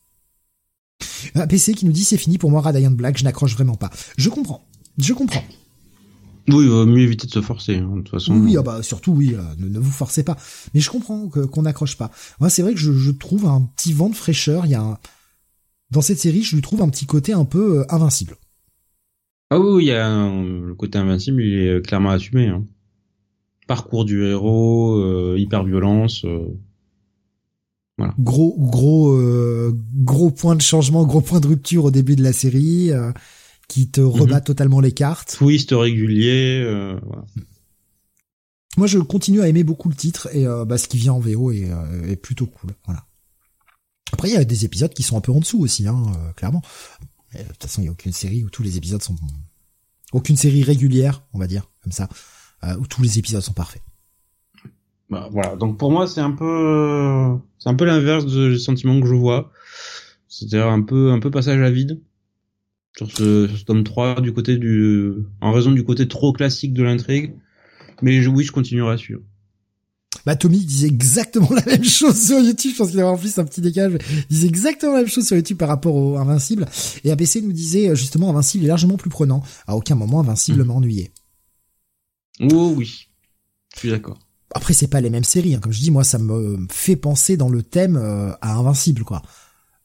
Un 1.34 1.46
PC 1.46 1.74
qui 1.74 1.86
nous 1.86 1.92
dit 1.92 2.04
c'est 2.04 2.16
fini 2.16 2.38
pour 2.38 2.50
moi 2.50 2.60
Radiant 2.60 2.90
Black, 2.90 3.18
je 3.18 3.24
n'accroche 3.24 3.54
vraiment 3.54 3.76
pas. 3.76 3.90
Je 4.16 4.28
comprends. 4.28 4.66
Je 4.98 5.12
comprends. 5.12 5.44
Oui, 6.48 6.64
il 6.64 6.70
vaut 6.70 6.86
mieux 6.86 7.02
éviter 7.02 7.26
de 7.26 7.32
se 7.32 7.42
forcer, 7.42 7.76
hein, 7.76 7.90
de 7.96 8.00
toute 8.00 8.08
façon. 8.08 8.34
Oui, 8.34 8.56
ah 8.56 8.62
bah, 8.62 8.82
surtout, 8.82 9.12
oui, 9.12 9.34
euh, 9.34 9.42
ne, 9.58 9.78
vous 9.78 9.90
forcez 9.90 10.22
pas. 10.22 10.36
Mais 10.72 10.80
je 10.80 10.90
comprends 10.90 11.28
qu'on 11.28 11.62
n'accroche 11.62 11.98
pas. 11.98 12.10
Moi, 12.40 12.48
c'est 12.48 12.62
vrai 12.62 12.72
que 12.72 12.80
je, 12.80 12.92
je, 12.92 13.10
trouve 13.10 13.44
un 13.46 13.60
petit 13.76 13.92
vent 13.92 14.08
de 14.08 14.14
fraîcheur. 14.14 14.64
Il 14.64 14.70
y 14.70 14.74
a 14.74 14.80
un... 14.80 14.98
Dans 15.90 16.00
cette 16.00 16.18
série, 16.18 16.42
je 16.42 16.56
lui 16.56 16.62
trouve 16.62 16.80
un 16.80 16.88
petit 16.88 17.06
côté 17.06 17.34
un 17.34 17.44
peu 17.44 17.80
euh, 17.80 17.84
invincible. 17.90 18.36
Ah 19.50 19.60
oui, 19.60 19.84
il 19.84 19.88
y 19.88 19.92
a 19.92 20.08
le 20.08 20.74
côté 20.74 20.98
invincible, 20.98 21.42
il 21.42 21.58
est 21.58 21.68
euh, 21.68 21.80
clairement 21.80 22.10
assumé. 22.10 22.48
Hein. 22.48 22.64
Parcours 23.68 24.04
du 24.04 24.24
héros, 24.24 25.36
hyper 25.36 25.62
violence. 25.62 26.26
Voilà. 27.98 28.14
Gros, 28.18 28.56
gros, 28.58 29.16
gros 29.94 30.30
point 30.32 30.56
de 30.56 30.62
changement, 30.62 31.06
gros 31.06 31.20
point 31.20 31.38
de 31.38 31.46
rupture 31.46 31.84
au 31.84 31.90
début 31.92 32.16
de 32.16 32.22
la 32.24 32.32
série 32.32 32.90
qui 33.68 33.88
te 33.88 34.00
rebat 34.00 34.38
mhm. 34.38 34.44
totalement 34.44 34.80
les 34.80 34.92
cartes. 34.92 35.36
Twist 35.38 35.70
régulier. 35.72 36.60
Euh, 36.64 36.98
Moi, 38.76 38.86
je 38.86 38.98
continue 38.98 39.42
à 39.42 39.48
aimer 39.48 39.62
beaucoup 39.62 39.90
le 39.90 39.94
titre 39.94 40.28
et 40.32 40.46
euh, 40.46 40.64
bah, 40.64 40.78
ce 40.78 40.88
qui 40.88 40.96
vient 40.96 41.12
en 41.12 41.20
VO 41.20 41.52
est, 41.52 41.70
euh, 41.70 42.10
est, 42.10 42.16
plutôt 42.16 42.46
cool. 42.46 42.70
Voilà. 42.86 43.04
Après, 44.12 44.28
il 44.28 44.34
y 44.34 44.38
a 44.38 44.44
des 44.44 44.64
épisodes 44.64 44.92
qui 44.92 45.02
sont 45.02 45.18
un 45.18 45.20
peu 45.20 45.32
en 45.32 45.40
dessous 45.40 45.60
aussi, 45.60 45.86
hein, 45.86 46.02
clairement. 46.34 46.62
de 47.34 47.42
toute 47.42 47.62
façon, 47.62 47.82
il 47.82 47.84
n'y 47.84 47.88
a 47.88 47.92
aucune 47.92 48.12
série 48.12 48.42
où 48.42 48.48
tous 48.48 48.62
les 48.62 48.78
épisodes 48.78 49.02
sont 49.02 49.16
aucune 50.12 50.38
série 50.38 50.62
régulière, 50.62 51.22
on 51.34 51.38
va 51.38 51.46
dire 51.46 51.70
comme 51.82 51.92
ça, 51.92 52.08
où 52.78 52.86
tous 52.86 53.02
les 53.02 53.18
épisodes 53.18 53.42
sont 53.42 53.52
parfaits. 53.52 53.82
Bah, 55.10 55.28
voilà. 55.32 55.56
Donc 55.56 55.78
pour 55.78 55.90
moi, 55.90 56.06
c'est 56.06 56.20
un 56.20 56.32
peu, 56.32 57.38
c'est 57.58 57.68
un 57.68 57.74
peu 57.74 57.84
l'inverse 57.84 58.26
du 58.26 58.58
sentiment 58.58 59.00
que 59.00 59.06
je 59.06 59.14
vois. 59.14 59.50
C'est-à-dire 60.28 60.66
un 60.68 60.82
peu, 60.82 61.10
un 61.12 61.18
peu 61.18 61.30
passage 61.30 61.60
à 61.60 61.70
vide 61.70 62.00
sur 62.98 63.10
ce, 63.10 63.64
tome 63.64 63.84
3 63.84 64.20
du 64.20 64.32
côté 64.32 64.56
du 64.56 65.12
en 65.40 65.52
raison 65.52 65.70
du 65.70 65.84
côté 65.84 66.08
trop 66.08 66.32
classique 66.32 66.74
de 66.74 66.82
l'intrigue 66.82 67.34
mais 68.02 68.26
oui 68.26 68.42
je 68.42 68.50
continuerai 68.50 68.94
à 68.94 68.96
suivre 68.96 69.20
bah 70.26 70.34
Tommy 70.34 70.58
disait 70.58 70.88
exactement 70.88 71.50
la 71.54 71.64
même 71.64 71.84
chose 71.84 72.20
sur 72.20 72.40
YouTube, 72.40 72.72
je 72.72 72.78
pense 72.78 72.90
qu'il 72.90 72.98
avait 72.98 73.08
en 73.08 73.16
plus 73.16 73.38
un 73.38 73.44
petit 73.44 73.60
décalage, 73.60 73.98
il 74.10 74.26
disait 74.28 74.48
exactement 74.48 74.92
la 74.94 75.00
même 75.00 75.08
chose 75.08 75.26
sur 75.26 75.36
YouTube 75.36 75.58
par 75.58 75.68
rapport 75.68 75.94
au 75.94 76.16
Invincible, 76.16 76.66
et 77.04 77.12
ABC 77.12 77.40
nous 77.40 77.52
disait 77.52 77.94
justement 77.94 78.30
Invincible 78.30 78.64
est 78.64 78.68
largement 78.68 78.96
plus 78.96 79.10
prenant, 79.10 79.42
à 79.66 79.76
aucun 79.76 79.94
moment 79.94 80.20
Invincible 80.20 80.64
mmh. 80.64 80.66
Oh 82.40 82.74
oui, 82.76 83.08
je 83.74 83.78
suis 83.78 83.90
d'accord. 83.90 84.18
Après 84.54 84.72
c'est 84.72 84.88
pas 84.88 85.00
les 85.00 85.10
mêmes 85.10 85.24
séries, 85.24 85.54
hein. 85.54 85.60
comme 85.60 85.72
je 85.72 85.80
dis, 85.80 85.90
moi 85.90 86.04
ça 86.04 86.18
me 86.18 86.66
fait 86.70 86.96
penser 86.96 87.36
dans 87.36 87.48
le 87.48 87.62
thème 87.62 87.96
euh, 87.96 88.32
à 88.40 88.54
Invincible 88.54 89.04
quoi. 89.04 89.22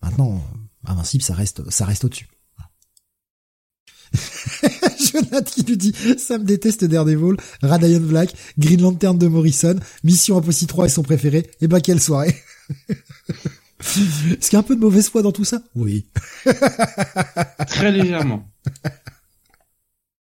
Maintenant, 0.02 0.42
Invincible 0.86 1.24
ça 1.24 1.34
reste, 1.34 1.70
ça 1.70 1.86
reste 1.86 2.06
au-dessus. 2.06 2.28
Jonathan 5.12 5.42
qui 5.42 5.66
nous 5.68 5.76
dit 5.76 5.94
ça 6.18 6.38
me 6.38 6.44
déteste 6.44 6.86
Daredevil, 6.86 7.38
Radiant 7.62 8.00
Black, 8.00 8.34
Green 8.58 8.82
Lantern 8.82 9.18
de 9.18 9.28
Morrison, 9.28 9.76
Mission 10.04 10.38
Impossible 10.38 10.70
3 10.70 10.86
est 10.86 10.90
son 10.90 11.04
préféré. 11.04 11.40
Et 11.40 11.50
eh 11.62 11.68
bah 11.68 11.78
ben, 11.78 11.82
quelle 11.82 12.02
soirée 12.02 12.36
Est-ce 13.80 14.50
qu'il 14.50 14.54
y 14.54 14.56
a 14.56 14.60
un 14.60 14.64
peu 14.64 14.76
de 14.76 14.82
mauvaise 14.82 15.10
foi 15.10 15.22
dans 15.22 15.32
tout 15.32 15.44
ça 15.44 15.62
Oui. 15.76 16.06
Très 17.68 17.92
légèrement. 17.92 18.48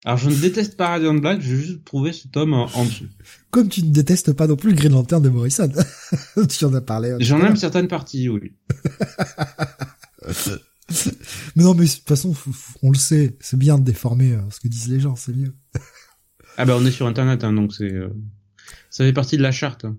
Alors 0.08 0.18
je 0.18 0.30
ne 0.30 0.36
déteste 0.36 0.78
pas 0.78 0.88
Radiant 0.88 1.16
Black, 1.16 1.42
j'ai 1.42 1.58
juste 1.58 1.84
trouvé 1.84 2.14
ce 2.14 2.30
tome 2.30 2.54
en, 2.54 2.66
en 2.74 2.86
dessous. 2.86 3.08
Comme 3.52 3.68
tu 3.68 3.84
ne 3.84 3.92
détestes 3.92 4.32
pas 4.32 4.48
non 4.48 4.56
plus 4.56 4.70
le 4.70 4.78
Green 4.78 4.94
Lantern 4.94 5.22
de 5.22 5.28
Morrison. 5.28 5.70
tu 6.50 6.64
en 6.64 6.74
as 6.76 6.80
parlé. 6.82 7.12
hein, 7.12 7.18
J'en 7.20 7.42
aime 7.42 7.58
certaines 7.58 7.90
parties, 7.90 8.30
oui. 8.30 8.54
Mais 11.58 11.64
non, 11.64 11.74
mais 11.76 11.86
de 11.86 11.92
toute 11.92 12.08
façon, 12.08 12.34
on 12.82 12.92
le 12.92 12.98
sait. 12.98 13.38
C'est 13.42 13.58
bien 13.60 13.78
de 13.78 13.84
déformer 13.84 14.32
euh, 14.32 14.42
ce 14.50 14.62
que 14.62 14.70
disent 14.70 14.88
les 14.88 15.02
gens, 15.02 15.18
c'est 15.18 15.34
mieux. 15.34 15.54
Ah 16.56 16.64
bah 16.64 16.78
on 16.80 16.86
est 16.86 16.92
sur 16.92 17.06
internet, 17.08 17.44
hein, 17.44 17.52
donc 17.52 17.74
c'est... 17.74 17.92
euh, 17.92 18.08
Ça 18.90 19.04
fait 19.04 19.12
partie 19.12 19.36
de 19.36 19.42
la 19.42 19.52
charte. 19.52 19.84
hein. 19.84 19.98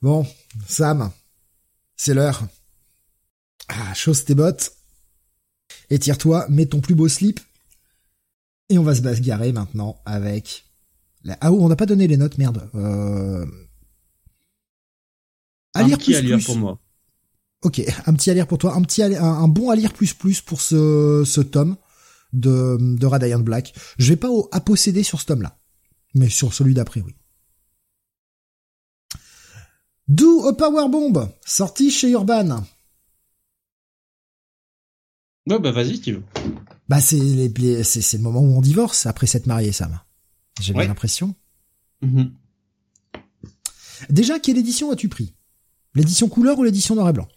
Bon, 0.00 0.24
Sam, 0.68 1.10
c'est 1.96 2.14
l'heure. 2.14 2.44
Ah, 3.68 3.92
chausse 3.94 4.24
tes 4.24 4.36
bottes. 4.36 4.70
Étire-toi, 5.90 6.46
mets 6.48 6.66
ton 6.66 6.80
plus 6.80 6.94
beau 6.94 7.08
slip. 7.08 7.40
Et 8.68 8.78
on 8.78 8.82
va 8.82 8.94
se 8.94 9.02
bagarrer 9.02 9.52
maintenant 9.52 10.00
avec... 10.04 10.64
La... 11.24 11.36
Ah, 11.40 11.52
on 11.52 11.68
n'a 11.68 11.76
pas 11.76 11.86
donné 11.86 12.06
les 12.06 12.16
notes, 12.16 12.38
merde. 12.38 12.68
Euh... 12.74 13.46
À 15.74 15.80
un 15.80 15.86
lire 15.86 15.98
petit 15.98 16.10
plus 16.10 16.16
à 16.16 16.20
lire 16.20 16.36
plus. 16.36 16.46
pour 16.46 16.56
moi. 16.56 16.78
Ok, 17.62 17.80
un 18.06 18.14
petit 18.14 18.30
à 18.30 18.34
lire 18.34 18.48
pour 18.48 18.58
toi, 18.58 18.74
un 18.74 18.82
petit 18.82 19.02
à 19.02 19.06
un, 19.06 19.44
un 19.44 19.48
bon 19.48 19.70
à 19.70 19.76
lire 19.76 19.92
plus 19.92 20.14
plus 20.14 20.40
pour 20.40 20.60
ce, 20.60 21.22
ce 21.24 21.40
tome 21.40 21.76
de, 22.32 22.76
de 22.80 23.06
Radiant 23.06 23.38
Black. 23.38 23.72
Je 23.98 24.08
vais 24.08 24.16
pas 24.16 24.30
au, 24.30 24.48
à 24.50 24.60
posséder 24.60 25.04
sur 25.04 25.20
ce 25.20 25.26
tome-là, 25.26 25.58
mais 26.14 26.28
sur 26.28 26.52
celui 26.52 26.74
d'après, 26.74 27.02
oui. 27.02 27.14
Do 30.08 30.48
a 30.48 30.56
Power 30.56 30.88
Bomb, 30.90 31.28
sorti 31.46 31.92
chez 31.92 32.10
Urban. 32.10 32.64
Ouais 35.48 35.58
bah 35.58 35.72
vas-y 35.72 35.96
si 35.96 36.00
tu 36.00 36.12
veux. 36.12 36.22
Bah 36.88 37.00
c'est 37.00 37.50
c'est 37.84 38.00
c'est 38.00 38.16
le 38.16 38.22
moment 38.22 38.40
où 38.40 38.56
on 38.56 38.60
divorce 38.60 39.06
après 39.06 39.26
s'être 39.26 39.46
marié, 39.46 39.72
Sam. 39.72 40.00
J'ai 40.60 40.72
bien 40.72 40.82
Ouais. 40.82 40.88
l'impression. 40.88 41.34
Mhm. 42.02 42.32
Déjà, 44.10 44.38
quelle 44.40 44.58
édition 44.58 44.90
as-tu 44.90 45.08
pris? 45.08 45.34
L'édition 45.94 46.28
couleur 46.28 46.58
ou 46.58 46.64
l'édition 46.64 46.94
noir 46.94 47.08
et 47.08 47.12
blanc? 47.12 47.28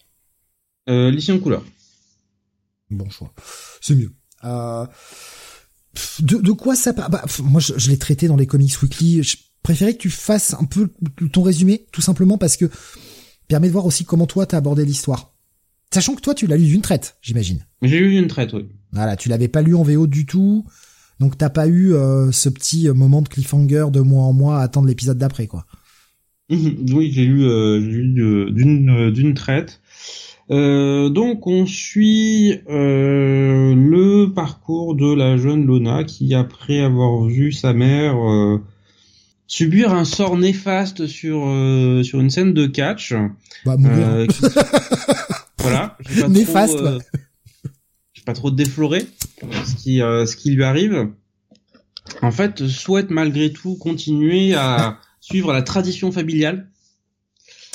Euh, 0.89 1.09
L'édition 1.11 1.39
couleur. 1.39 1.63
Bon 2.89 3.09
choix. 3.09 3.33
C'est 3.81 3.95
mieux. 3.95 4.11
Euh, 4.43 4.85
de, 6.19 6.37
de 6.37 6.51
quoi 6.51 6.75
ça 6.75 6.93
parle 6.93 7.11
bah, 7.11 7.23
Moi, 7.43 7.61
je, 7.61 7.73
je 7.77 7.89
l'ai 7.89 7.97
traité 7.97 8.27
dans 8.27 8.35
les 8.35 8.47
Comics 8.47 8.81
Weekly. 8.81 9.23
Je 9.23 9.37
préférais 9.63 9.93
que 9.93 9.99
tu 10.01 10.09
fasses 10.09 10.53
un 10.55 10.65
peu 10.65 10.91
ton 11.31 11.43
résumé, 11.43 11.85
tout 11.91 12.01
simplement 12.01 12.37
parce 12.37 12.57
que 12.57 12.69
permet 13.47 13.67
de 13.67 13.73
voir 13.73 13.85
aussi 13.85 14.05
comment 14.05 14.25
toi 14.27 14.45
t'as 14.45 14.57
abordé 14.57 14.85
l'histoire. 14.85 15.34
Sachant 15.93 16.15
que 16.15 16.21
toi, 16.21 16.33
tu 16.35 16.47
l'as 16.47 16.57
lu 16.57 16.65
d'une 16.65 16.81
traite, 16.81 17.17
j'imagine. 17.21 17.65
J'ai 17.81 17.97
eu 17.99 18.17
une 18.17 18.27
traite, 18.27 18.53
oui. 18.53 18.65
Voilà, 18.91 19.15
tu 19.15 19.29
l'avais 19.29 19.47
pas 19.47 19.61
lu 19.61 19.75
en 19.75 19.83
VO 19.83 20.07
du 20.07 20.25
tout, 20.25 20.65
donc 21.19 21.37
t'as 21.37 21.49
pas 21.49 21.67
eu 21.67 21.93
euh, 21.93 22.31
ce 22.31 22.49
petit 22.49 22.89
moment 22.89 23.21
de 23.21 23.29
cliffhanger 23.29 23.85
de 23.91 23.99
mois 24.01 24.23
en 24.23 24.33
mois 24.33 24.59
à 24.59 24.63
attendre 24.63 24.87
l'épisode 24.87 25.17
d'après, 25.17 25.47
quoi. 25.47 25.65
Mhm. 26.49 26.85
Oui, 26.93 27.11
j'ai 27.11 27.25
lu, 27.25 27.43
euh, 27.45 27.79
lu 27.79 28.21
euh, 28.21 28.51
d'une 28.51 28.89
euh, 28.89 29.11
d'une 29.11 29.33
traite. 29.33 29.81
Euh, 30.51 31.09
donc 31.09 31.47
on 31.47 31.65
suit 31.65 32.59
euh, 32.69 33.73
le 33.73 34.27
parcours 34.31 34.95
de 34.95 35.11
la 35.11 35.37
jeune 35.37 35.65
Lona 35.65 36.03
qui, 36.03 36.35
après 36.35 36.81
avoir 36.81 37.23
vu 37.25 37.51
sa 37.51 37.73
mère 37.73 38.15
euh, 38.17 38.61
subir 39.47 39.91
un 39.91 40.05
sort 40.05 40.37
néfaste 40.37 41.07
sur 41.07 41.41
euh, 41.47 42.03
sur 42.03 42.19
une 42.19 42.29
scène 42.29 42.53
de 42.53 42.67
catch, 42.67 43.13
Bah 43.65 43.75
mourir. 43.75 44.07
euh, 44.07 44.27
qui- 44.27 44.43
voilà, 45.69 45.97
pas 46.21 46.27
Néfaste, 46.29 46.75
trop, 46.77 46.85
euh, 46.85 46.99
pas 48.25 48.33
trop 48.33 48.51
défloré 48.51 49.07
ce 49.65 49.75
qui 49.75 50.01
euh, 50.01 50.25
ce 50.25 50.35
qui 50.35 50.51
lui 50.51 50.63
arrive. 50.63 51.11
En 52.21 52.31
fait, 52.31 52.67
souhaite 52.67 53.09
malgré 53.09 53.51
tout 53.51 53.75
continuer 53.77 54.53
à 54.53 54.99
suivre 55.21 55.51
la 55.53 55.63
tradition 55.63 56.11
familiale. 56.11 56.69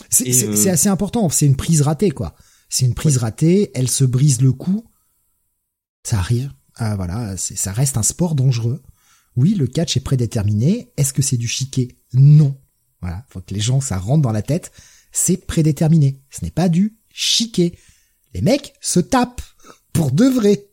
C'est 0.08 0.44
euh, 0.46 0.72
assez 0.72 0.88
important. 0.88 1.28
C'est 1.28 1.46
une 1.46 1.56
prise 1.56 1.82
ratée, 1.82 2.10
quoi. 2.10 2.34
C'est 2.68 2.86
une 2.86 2.94
prise 2.94 3.18
ratée. 3.18 3.70
Elle 3.74 3.88
se 3.90 4.04
brise 4.04 4.40
le 4.40 4.52
cou. 4.52 4.84
Ça 6.04 6.18
arrive. 6.18 6.52
Ah, 6.76 6.96
voilà, 6.96 7.36
c'est- 7.36 7.56
ça 7.56 7.72
reste 7.72 7.96
un 7.96 8.02
sport 8.02 8.34
dangereux. 8.34 8.82
Oui, 9.36 9.54
le 9.54 9.66
catch 9.66 9.96
est 9.96 10.00
prédéterminé. 10.00 10.92
Est-ce 10.96 11.12
que 11.12 11.22
c'est 11.22 11.36
du 11.36 11.48
chiquet? 11.48 11.88
Non. 12.14 12.56
Voilà, 13.00 13.24
faut 13.28 13.40
que 13.40 13.52
les 13.54 13.60
gens 13.60 13.80
ça 13.80 13.98
rentre 13.98 14.22
dans 14.22 14.32
la 14.32 14.42
tête. 14.42 14.72
C'est 15.12 15.44
prédéterminé. 15.46 16.22
Ce 16.30 16.44
n'est 16.44 16.50
pas 16.50 16.68
du 16.68 16.96
chiquet. 17.12 17.78
Les 18.34 18.42
mecs 18.42 18.74
se 18.80 19.00
tapent 19.00 19.42
pour 19.92 20.12
de 20.12 20.24
vrai. 20.24 20.66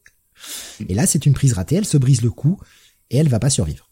Et 0.88 0.94
là, 0.94 1.08
c'est 1.08 1.26
une 1.26 1.34
prise 1.34 1.54
ratée. 1.54 1.76
Elle 1.76 1.86
se 1.86 1.98
brise 1.98 2.22
le 2.22 2.30
cou 2.30 2.60
et 3.10 3.18
elle 3.18 3.30
va 3.30 3.40
pas 3.40 3.50
survivre. 3.50 3.90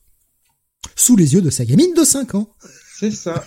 Sous 0.96 1.16
les 1.16 1.34
yeux 1.34 1.42
de 1.42 1.50
sa 1.50 1.66
gamine 1.66 1.94
de 1.96 2.04
5 2.04 2.36
ans. 2.36 2.50
C'est 2.98 3.12
ça. 3.12 3.44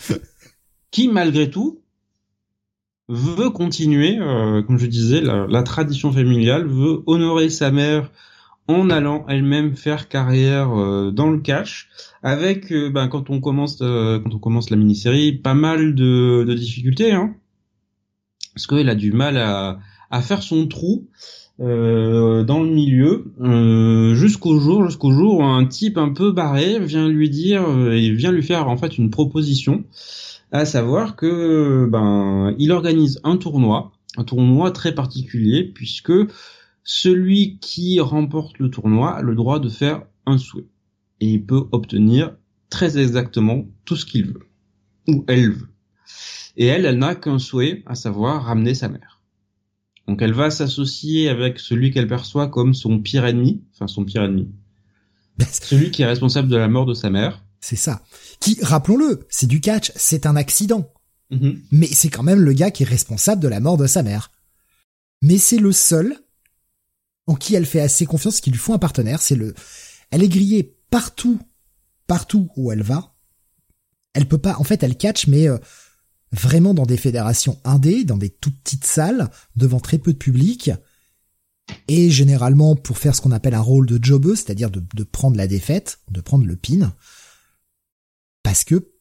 qui, 0.90 1.08
malgré 1.08 1.50
tout, 1.50 1.82
veut 3.08 3.50
continuer, 3.50 4.18
euh, 4.18 4.62
comme 4.62 4.78
je 4.78 4.86
disais, 4.86 5.20
la, 5.20 5.62
tradition 5.62 6.12
familiale, 6.12 6.66
veut 6.66 7.02
honorer 7.06 7.50
sa 7.50 7.70
mère 7.70 8.10
en 8.66 8.88
allant 8.88 9.26
elle-même 9.28 9.76
faire 9.76 10.08
carrière 10.08 10.70
euh, 10.72 11.10
dans 11.10 11.30
le 11.30 11.38
catch, 11.38 11.90
avec, 12.22 12.72
euh, 12.72 12.88
ben, 12.88 13.08
quand 13.08 13.28
on 13.28 13.40
commence, 13.40 13.78
quand 13.78 14.34
on 14.34 14.38
commence 14.38 14.70
la 14.70 14.76
mini-série, 14.76 15.32
pas 15.32 15.52
mal 15.52 15.94
de, 15.94 16.44
de 16.44 16.54
difficultés, 16.54 17.12
hein, 17.12 17.34
parce 18.54 18.66
qu'il 18.66 18.88
a 18.88 18.94
du 18.94 19.12
mal 19.12 19.36
à, 19.36 20.22
faire 20.22 20.42
son 20.42 20.66
trou. 20.66 21.08
euh, 21.60 22.42
dans 22.42 22.62
le 22.62 22.70
milieu 22.70 23.32
euh, 23.40 24.14
jusqu'au 24.14 24.58
jour 24.58 24.84
jusqu'au 24.84 25.12
jour 25.12 25.38
où 25.38 25.44
un 25.44 25.64
type 25.66 25.98
un 25.98 26.12
peu 26.12 26.32
barré 26.32 26.80
vient 26.80 27.08
lui 27.08 27.30
dire 27.30 27.62
euh, 27.68 27.92
et 27.92 28.10
vient 28.10 28.32
lui 28.32 28.42
faire 28.42 28.68
en 28.68 28.76
fait 28.76 28.98
une 28.98 29.10
proposition 29.10 29.84
à 30.50 30.64
savoir 30.64 31.14
que 31.14 31.86
ben 31.88 32.56
il 32.58 32.72
organise 32.72 33.20
un 33.22 33.36
tournoi 33.36 33.92
un 34.16 34.24
tournoi 34.24 34.72
très 34.72 34.96
particulier 34.96 35.62
puisque 35.62 36.12
celui 36.82 37.58
qui 37.60 38.00
remporte 38.00 38.58
le 38.58 38.68
tournoi 38.68 39.14
a 39.14 39.22
le 39.22 39.36
droit 39.36 39.60
de 39.60 39.68
faire 39.68 40.02
un 40.26 40.38
souhait 40.38 40.66
et 41.20 41.28
il 41.28 41.46
peut 41.46 41.66
obtenir 41.70 42.34
très 42.68 42.98
exactement 42.98 43.66
tout 43.84 43.94
ce 43.94 44.06
qu'il 44.06 44.26
veut 44.26 44.48
ou 45.06 45.24
elle 45.28 45.50
veut 45.50 45.68
et 46.56 46.66
elle 46.66 46.84
elle 46.86 46.98
n'a 46.98 47.14
qu'un 47.14 47.38
souhait 47.38 47.82
à 47.86 47.94
savoir 47.94 48.44
ramener 48.44 48.74
sa 48.74 48.88
mère 48.88 49.14
donc 50.06 50.20
elle 50.20 50.32
va 50.32 50.50
s'associer 50.50 51.28
avec 51.28 51.58
celui 51.58 51.90
qu'elle 51.90 52.08
perçoit 52.08 52.48
comme 52.48 52.74
son 52.74 53.00
pire 53.00 53.24
ennemi, 53.24 53.62
enfin 53.72 53.86
son 53.86 54.04
pire 54.04 54.24
ennemi, 54.24 54.50
celui 55.50 55.90
qui 55.90 56.02
est 56.02 56.06
responsable 56.06 56.48
de 56.48 56.56
la 56.56 56.68
mort 56.68 56.86
de 56.86 56.94
sa 56.94 57.10
mère. 57.10 57.44
C'est 57.60 57.76
ça. 57.76 58.02
Qui, 58.40 58.58
rappelons-le, 58.62 59.26
c'est 59.30 59.46
du 59.46 59.60
catch, 59.60 59.92
c'est 59.96 60.26
un 60.26 60.36
accident. 60.36 60.92
Mhm. 61.30 61.62
Mais 61.70 61.86
c'est 61.86 62.10
quand 62.10 62.22
même 62.22 62.40
le 62.40 62.52
gars 62.52 62.70
qui 62.70 62.82
est 62.82 62.86
responsable 62.88 63.40
de 63.40 63.48
la 63.48 63.60
mort 63.60 63.78
de 63.78 63.86
sa 63.86 64.02
mère. 64.02 64.30
Mais 65.22 65.38
c'est 65.38 65.58
le 65.58 65.72
seul 65.72 66.18
en 67.26 67.34
qui 67.34 67.54
elle 67.54 67.64
fait 67.64 67.80
assez 67.80 68.04
confiance, 68.04 68.42
qui 68.42 68.50
lui 68.50 68.58
faut 68.58 68.74
un 68.74 68.78
partenaire. 68.78 69.22
C'est 69.22 69.34
le, 69.34 69.54
elle 70.10 70.22
est 70.22 70.28
grillée 70.28 70.76
partout, 70.90 71.40
partout 72.06 72.50
où 72.56 72.70
elle 72.70 72.82
va. 72.82 73.14
Elle 74.12 74.28
peut 74.28 74.38
pas, 74.38 74.56
en 74.58 74.64
fait, 74.64 74.82
elle 74.82 74.98
catch, 74.98 75.26
mais 75.26 75.48
euh, 75.48 75.56
vraiment 76.34 76.74
dans 76.74 76.86
des 76.86 76.96
fédérations 76.96 77.58
indées, 77.64 78.04
dans 78.04 78.16
des 78.16 78.30
toutes 78.30 78.58
petites 78.60 78.84
salles, 78.84 79.30
devant 79.56 79.80
très 79.80 79.98
peu 79.98 80.12
de 80.12 80.18
public. 80.18 80.70
Et 81.88 82.10
généralement 82.10 82.76
pour 82.76 82.98
faire 82.98 83.14
ce 83.14 83.22
qu'on 83.22 83.32
appelle 83.32 83.54
un 83.54 83.60
rôle 83.60 83.86
de 83.86 84.02
jobbeuse, 84.02 84.40
c'est-à-dire 84.40 84.70
de, 84.70 84.82
de 84.94 85.04
prendre 85.04 85.36
la 85.36 85.46
défaite, 85.46 86.00
de 86.10 86.20
prendre 86.20 86.44
le 86.44 86.56
pin. 86.56 86.94
Parce 88.42 88.64
que 88.64 88.92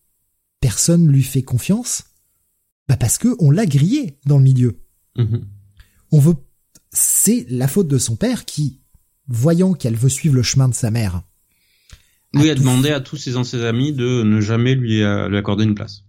personne 0.61 1.07
lui 1.07 1.23
fait 1.23 1.41
confiance. 1.41 2.03
Bah 2.87 2.97
parce 2.97 3.17
que 3.17 3.35
on 3.39 3.51
l'a 3.51 3.65
grillé 3.65 4.19
dans 4.25 4.37
le 4.37 4.43
milieu. 4.43 4.79
Mhm. 5.17 5.45
On 6.11 6.19
veut, 6.19 6.35
c'est 6.91 7.45
la 7.49 7.67
faute 7.67 7.87
de 7.87 7.97
son 7.97 8.15
père 8.15 8.45
qui, 8.45 8.81
voyant 9.27 9.73
qu'elle 9.73 9.95
veut 9.95 10.09
suivre 10.09 10.35
le 10.35 10.43
chemin 10.43 10.69
de 10.69 10.73
sa 10.73 10.91
mère, 10.91 11.23
Oui, 12.33 12.49
a 12.49 12.55
demandé 12.55 12.89
à 12.89 13.01
tous 13.01 13.17
ses 13.17 13.35
anciens 13.35 13.61
amis 13.61 13.93
de 13.93 14.23
ne 14.23 14.41
jamais 14.41 14.75
lui, 14.75 15.01
euh, 15.01 15.27
lui 15.29 15.37
accorder 15.37 15.63
une 15.63 15.75
place. 15.75 16.03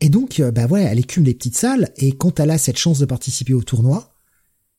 Et 0.00 0.08
donc, 0.08 0.40
euh, 0.40 0.50
bah 0.50 0.66
voilà, 0.66 0.90
elle 0.90 0.98
écume 0.98 1.24
les 1.24 1.34
petites 1.34 1.56
salles, 1.56 1.92
et 1.96 2.12
quand 2.12 2.40
elle 2.40 2.50
a 2.50 2.58
cette 2.58 2.78
chance 2.78 2.98
de 2.98 3.06
participer 3.06 3.52
au 3.52 3.62
tournoi, 3.62 4.14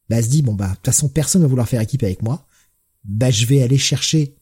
bah 0.10 0.18
elle 0.18 0.24
se 0.24 0.30
dit, 0.30 0.42
bon 0.42 0.54
bah, 0.54 0.70
de 0.70 0.76
toute 0.76 0.86
façon, 0.86 1.10
personne 1.10 1.44
va 1.44 1.48
vouloir 1.48 1.70
faire 1.70 1.82
équipe 1.82 2.04
avec 2.04 2.24
moi, 2.24 2.48
bah 3.04 3.30
je 3.30 3.46
vais 3.46 3.62
aller 3.62 3.78
chercher 3.78 4.36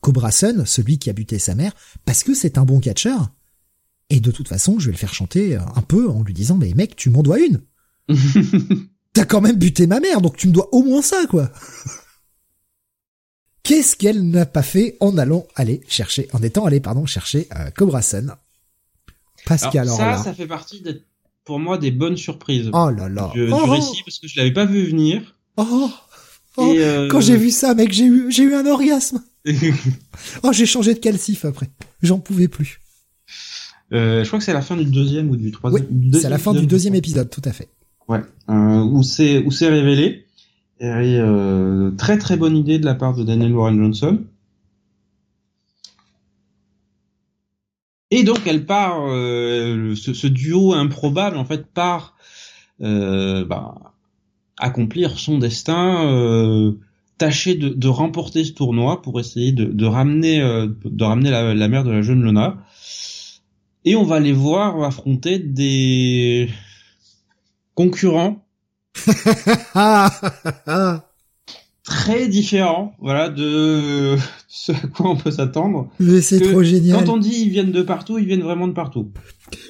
Cobra 0.00 0.30
Sun, 0.30 0.64
celui 0.64 0.98
qui 0.98 1.10
a 1.10 1.12
buté 1.12 1.38
sa 1.38 1.54
mère, 1.54 1.74
parce 2.06 2.24
que 2.24 2.34
c'est 2.34 2.56
un 2.56 2.64
bon 2.64 2.80
catcheur, 2.80 3.30
et 4.08 4.20
de 4.20 4.30
toute 4.30 4.48
façon, 4.48 4.78
je 4.78 4.86
vais 4.86 4.92
le 4.92 4.98
faire 4.98 5.14
chanter 5.14 5.56
euh, 5.56 5.60
un 5.74 5.82
peu 5.82 6.08
en 6.08 6.22
lui 6.22 6.34
disant, 6.34 6.56
mais 6.56 6.72
mec, 6.74 6.96
tu 6.96 7.10
m'en 7.10 7.22
dois 7.22 7.38
une. 7.38 7.60
T'as 9.12 9.24
quand 9.24 9.40
même 9.40 9.56
buté 9.56 9.86
ma 9.86 10.00
mère, 10.00 10.20
donc 10.20 10.36
tu 10.36 10.48
me 10.48 10.52
dois 10.52 10.72
au 10.74 10.82
moins 10.82 11.02
ça, 11.02 11.26
quoi. 11.28 11.52
Qu'est-ce 13.62 13.96
qu'elle 13.96 14.28
n'a 14.28 14.46
pas 14.46 14.62
fait 14.62 14.96
en 15.00 15.18
allant 15.18 15.46
aller 15.54 15.82
chercher, 15.86 16.28
en 16.32 16.42
étant 16.42 16.64
allé, 16.64 16.80
pardon, 16.80 17.04
chercher 17.06 17.46
euh, 17.54 17.70
Cobra 17.70 18.02
Sun 18.02 18.34
Parce 19.46 19.74
alors, 19.74 19.96
ça, 19.96 20.16
ça 20.18 20.34
fait 20.34 20.46
partie 20.46 20.80
des 20.80 21.02
pour 21.44 21.58
moi 21.58 21.78
des 21.78 21.90
bonnes 21.90 22.16
surprises. 22.16 22.70
Oh 22.72 22.90
là 22.90 23.08
là. 23.08 23.30
Du, 23.34 23.50
oh. 23.50 23.66
récit 23.66 24.02
parce 24.04 24.18
que 24.18 24.28
je 24.28 24.36
l'avais 24.36 24.52
pas 24.52 24.66
vu 24.66 24.84
venir. 24.84 25.34
Oh. 25.56 25.90
oh. 26.56 26.74
Euh, 26.76 27.08
Quand 27.08 27.20
j'ai 27.20 27.36
vu 27.36 27.50
ça, 27.50 27.74
mec, 27.74 27.92
j'ai 27.92 28.04
eu, 28.04 28.30
j'ai 28.30 28.44
eu 28.44 28.54
un 28.54 28.66
orgasme. 28.66 29.22
oh, 30.42 30.52
j'ai 30.52 30.66
changé 30.66 30.94
de 30.94 30.98
calcif 30.98 31.44
après. 31.44 31.70
J'en 32.02 32.18
pouvais 32.18 32.48
plus. 32.48 32.80
Euh, 33.92 34.22
je 34.22 34.28
crois 34.28 34.38
que 34.38 34.44
c'est 34.44 34.52
la 34.52 34.62
fin 34.62 34.76
du 34.76 34.84
deuxième 34.84 35.30
ou 35.30 35.36
du 35.36 35.50
troisième. 35.50 35.86
Oui, 35.90 36.20
c'est 36.20 36.28
la 36.28 36.38
fin 36.38 36.54
du 36.54 36.66
deuxième 36.66 36.94
épisode, 36.94 37.30
tout 37.30 37.42
à 37.44 37.52
fait. 37.52 37.68
Ouais, 38.08 38.20
euh, 38.48 38.84
où 38.84 39.02
c'est 39.02 39.42
où 39.44 39.50
c'est 39.50 39.68
révélé. 39.68 40.26
Et 40.80 40.86
euh, 40.86 41.90
très 41.98 42.16
très 42.16 42.36
bonne 42.36 42.56
idée 42.56 42.78
de 42.78 42.84
la 42.84 42.94
part 42.94 43.14
de 43.14 43.22
Daniel 43.22 43.52
Warren 43.52 43.76
Johnson. 43.76 44.20
Et 48.10 48.24
donc 48.24 48.40
elle 48.46 48.66
part, 48.66 49.06
euh, 49.08 49.94
ce, 49.94 50.26
duo 50.26 50.74
improbable 50.74 51.36
en 51.36 51.44
fait 51.44 51.66
part 51.66 52.16
euh, 52.82 53.44
bah, 53.44 53.92
accomplir 54.58 55.18
son 55.18 55.38
destin, 55.38 56.06
euh, 56.06 56.72
tâcher 57.18 57.54
de, 57.54 57.88
remporter 57.88 58.44
ce 58.44 58.52
tournoi 58.52 59.02
pour 59.02 59.20
essayer 59.20 59.52
de, 59.52 59.86
ramener 59.86 60.40
de 60.40 61.04
ramener 61.04 61.30
la, 61.30 61.54
la, 61.54 61.68
mère 61.68 61.84
de 61.84 61.90
la 61.90 62.02
jeune 62.02 62.22
Lona. 62.22 62.58
Et 63.84 63.94
on 63.94 64.04
va 64.04 64.20
les 64.20 64.32
voir 64.32 64.82
affronter 64.82 65.38
des 65.38 66.48
concurrents 67.74 68.44
très 71.84 72.28
différents, 72.28 72.94
voilà, 73.00 73.28
de 73.28 74.16
ce 74.48 74.72
à 74.72 74.86
quoi 74.94 75.10
on 75.10 75.16
peut 75.16 75.30
s'attendre. 75.30 75.90
Mais 75.98 76.20
c'est 76.20 76.40
trop 76.40 76.62
génial. 76.62 76.98
Quand 76.98 77.12
on 77.14 77.18
dit 77.18 77.42
ils 77.42 77.50
viennent 77.50 77.72
de 77.72 77.82
partout, 77.82 78.18
ils 78.18 78.26
viennent 78.26 78.42
vraiment 78.42 78.68
de 78.68 78.72
partout. 78.72 79.12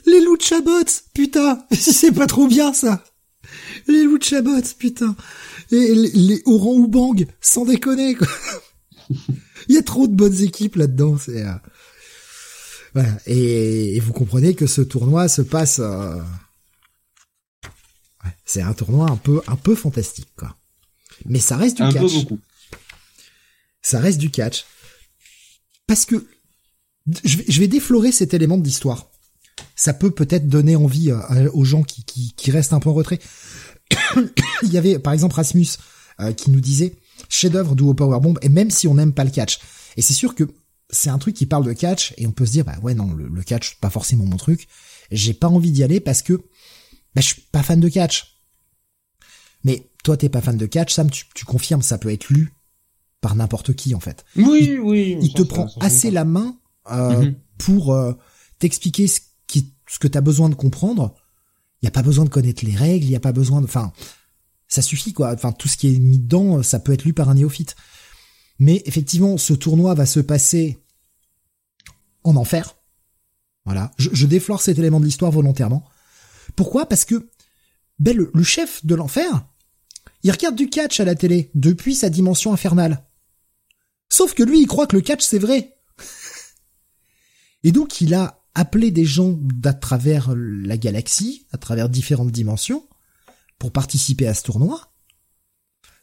Les 0.07 0.21
Luchabots, 0.21 1.03
putain, 1.15 1.65
c'est 1.73 2.13
pas 2.13 2.27
trop 2.27 2.47
bien 2.47 2.73
ça. 2.73 3.03
Les 3.87 4.05
Luchabots, 4.05 4.75
putain. 4.79 5.17
Et 5.73 5.95
les, 5.95 6.11
les 6.11 6.43
orang-oubang, 6.47 7.25
sans 7.41 7.65
déconner 7.65 8.15
quoi. 8.15 8.29
Il 9.69 9.75
y 9.75 9.79
a 9.79 9.83
trop 9.83 10.07
de 10.07 10.15
bonnes 10.15 10.41
équipes 10.41 10.77
là-dedans, 10.77 11.17
c'est 11.19 11.45
euh... 11.45 11.53
voilà. 12.95 13.11
Et, 13.27 13.97
et, 13.97 14.01
vous 14.01 14.13
comprenez 14.13 14.55
que 14.55 14.67
ce 14.67 14.81
tournoi 14.81 15.29
se 15.29 15.43
passe 15.43 15.79
euh... 15.79 16.17
ouais, 18.25 18.33
c'est 18.45 18.63
un 18.63 18.73
tournoi 18.73 19.11
un 19.11 19.17
peu 19.17 19.41
un 19.47 19.57
peu 19.57 19.75
fantastique 19.75 20.31
quoi. 20.37 20.57
Mais 21.27 21.41
ça 21.41 21.57
reste 21.57 21.77
du 21.77 21.83
un 21.83 21.93
catch. 21.93 22.03
Peu 22.03 22.21
beaucoup. 22.21 22.39
Ça 23.83 24.01
reste 24.01 24.19
du 24.19 24.31
catch. 24.31 24.65
Parce 25.87 26.05
que 26.05 26.29
je 27.25 27.39
vais, 27.39 27.45
je 27.49 27.61
vais 27.61 27.69
déflorer 27.69 28.13
cet 28.13 28.35
élément 28.35 28.59
d'histoire. 28.59 29.11
Ça 29.77 29.93
peut 29.95 30.11
peut-être 30.11 30.49
donner 30.49 30.77
envie 30.77 31.11
euh, 31.11 31.51
aux 31.53 31.65
gens 31.65 31.83
qui, 31.83 32.05
qui, 32.05 32.33
qui, 32.37 32.51
restent 32.51 32.73
un 32.73 32.81
peu 32.81 32.91
en 32.91 32.95
retrait. 32.95 33.19
Il 34.63 34.73
y 34.73 34.79
avait 34.79 34.99
par 34.99 35.13
exemple 35.13 35.35
Rasmus 35.35 35.67
euh, 36.21 36.33
qui 36.33 36.51
nous 36.51 36.61
disait 36.61 36.97
chef-d'œuvre 37.29 37.75
Duo 37.75 37.95
Powerbomb 37.95 38.35
et 38.43 38.49
même 38.49 38.71
si 38.71 38.89
on 38.89 38.95
n'aime 38.95 39.13
pas 39.13 39.25
le 39.25 39.31
catch. 39.31 39.59
Et 39.97 40.03
c'est 40.03 40.15
sûr 40.15 40.35
que 40.35 40.45
c'est 40.91 41.11
un 41.11 41.19
truc 41.19 41.35
qui 41.35 41.47
parle 41.47 41.65
de 41.65 41.73
catch 41.73 42.15
et 42.17 42.27
on 42.27 42.33
peut 42.33 42.47
se 42.47 42.53
dire 42.53 42.65
bah 42.65 42.77
ouais 42.83 42.95
non 42.95 43.13
le, 43.13 43.29
le 43.29 43.43
catch 43.43 43.79
pas 43.81 43.91
forcément 43.91 44.25
mon 44.25 44.37
truc. 44.37 44.69
J'ai 45.11 45.35
pas 45.35 45.49
envie 45.49 45.73
d'y 45.73 45.83
aller 45.83 46.01
parce 46.01 46.23
que 46.23 46.35
bah, 47.15 47.21
je 47.21 47.27
suis 47.27 47.43
pas 47.53 47.63
fan 47.63 47.81
de 47.81 47.89
catch. 47.89 48.37
Mais 49.65 49.90
toi 50.03 50.17
t'es 50.17 50.29
pas 50.29 50.41
fan 50.41 50.57
de 50.57 50.67
catch, 50.67 50.95
Sam 50.95 51.11
tu, 51.11 51.25
tu 51.35 51.45
confirmes 51.45 51.83
ça 51.83 51.99
peut 51.99 52.13
être 52.13 52.29
lu 52.29 52.53
par 53.21 53.35
n'importe 53.35 53.75
qui 53.75 53.95
en 53.95 54.01
fait. 54.01 54.25
Oui 54.37 54.61
il, 54.73 54.81
oui. 54.81 55.19
Il 55.21 55.33
te 55.33 55.43
prend 55.43 55.69
assez 55.81 56.11
la 56.11 56.25
main 56.25 56.57
euh, 56.91 57.21
mm 57.21 57.25
-hmm. 57.25 57.35
pour 57.59 57.93
euh, 57.95 58.15
t'expliquer 58.59 59.07
ce 59.07 59.21
qui 59.47 59.75
ce 59.87 59.99
que 59.99 60.09
t'as 60.09 60.23
besoin 60.23 60.49
de 60.49 60.55
comprendre. 60.55 61.15
Il 61.83 61.87
y 61.87 61.89
a 61.89 61.91
pas 61.91 62.03
besoin 62.03 62.25
de 62.25 62.31
connaître 62.31 62.65
les 62.65 62.77
règles, 62.77 63.07
il 63.07 63.11
y 63.11 63.17
a 63.17 63.21
pas 63.21 63.33
besoin 63.33 63.61
de 63.61 63.67
enfin 63.67 63.93
ça 64.69 64.83
suffit 64.83 65.13
quoi. 65.13 65.33
Enfin 65.33 65.53
tout 65.53 65.69
ce 65.69 65.77
qui 65.77 65.95
est 65.95 65.99
mis 65.99 66.19
dedans, 66.19 66.63
ça 66.63 66.79
peut 66.79 66.93
être 66.93 67.05
lu 67.05 67.13
par 67.13 67.29
un 67.29 67.35
néophyte. 67.35 67.75
Mais 68.59 68.83
effectivement, 68.85 69.39
ce 69.39 69.55
tournoi 69.55 69.95
va 69.95 70.07
se 70.07 70.21
passer 70.21 70.79
en 72.25 72.37
enfer. 72.37 72.77
Voilà, 73.65 73.91
je, 73.99 74.11
je 74.13 74.27
déflore 74.27 74.61
cet 74.61 74.79
élément 74.79 75.01
de 75.01 75.07
l'histoire 75.07 75.33
volontairement. 75.33 75.85
Pourquoi? 76.57 76.87
Parce 76.87 77.05
que 77.05 77.31
ben, 77.99 78.17
le, 78.17 78.31
le 78.33 78.43
chef 78.43 78.85
de 78.85 78.95
l'enfer, 78.95 79.47
il 80.23 80.31
regarde 80.31 80.57
du 80.57 80.69
catch 80.69 81.01
à 81.01 81.05
la 81.05 81.15
télé 81.15 81.51
depuis 81.55 81.95
sa 81.95 82.11
dimension 82.11 82.53
infernale. 82.53 83.07
Sauf 84.09 84.35
que 84.35 84.43
lui, 84.43 84.61
il 84.61 84.67
croit 84.67 84.87
que 84.87 84.97
le 84.97 85.03
catch 85.03 85.23
c'est 85.23 85.39
vrai. 85.39 85.77
Et 87.63 87.73
donc 87.73 88.01
il 88.01 88.15
a 88.15 88.43
appelé 88.55 88.91
des 88.91 89.05
gens 89.05 89.39
d'à 89.41 89.73
travers 89.73 90.35
la 90.35 90.77
galaxie, 90.77 91.47
à 91.53 91.59
travers 91.59 91.89
différentes 91.89 92.33
dimensions, 92.33 92.87
pour 93.59 93.73
participer 93.73 94.27
à 94.27 94.35
ce 94.35 94.43
tournoi. 94.43 94.93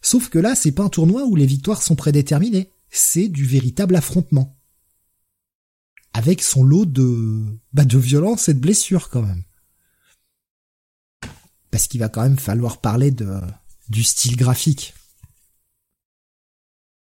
Sauf 0.02 0.30
que 0.30 0.40
là, 0.40 0.56
c'est 0.56 0.72
pas 0.72 0.84
un 0.84 0.90
tournoi 0.90 1.26
où 1.26 1.36
les 1.36 1.46
victoires 1.46 1.82
sont 1.82 1.96
prédéterminées, 1.96 2.72
c'est 2.90 3.28
du 3.28 3.46
véritable 3.46 3.96
affrontement. 3.96 4.58
Avec 6.14 6.42
son 6.42 6.64
lot 6.64 6.86
de, 6.86 7.44
bah, 7.74 7.86
de 7.86 7.98
violence 7.98 8.48
et 8.48 8.54
de 8.54 8.60
blessures 8.60 9.10
quand 9.10 9.24
même. 9.24 9.44
Parce 11.70 11.88
qu'il 11.88 12.00
va 12.00 12.10
quand 12.10 12.24
même 12.24 12.40
falloir 12.40 12.80
parler 12.80 13.12
de, 13.12 13.42
du 13.90 14.04
style 14.04 14.36
graphique 14.36 14.94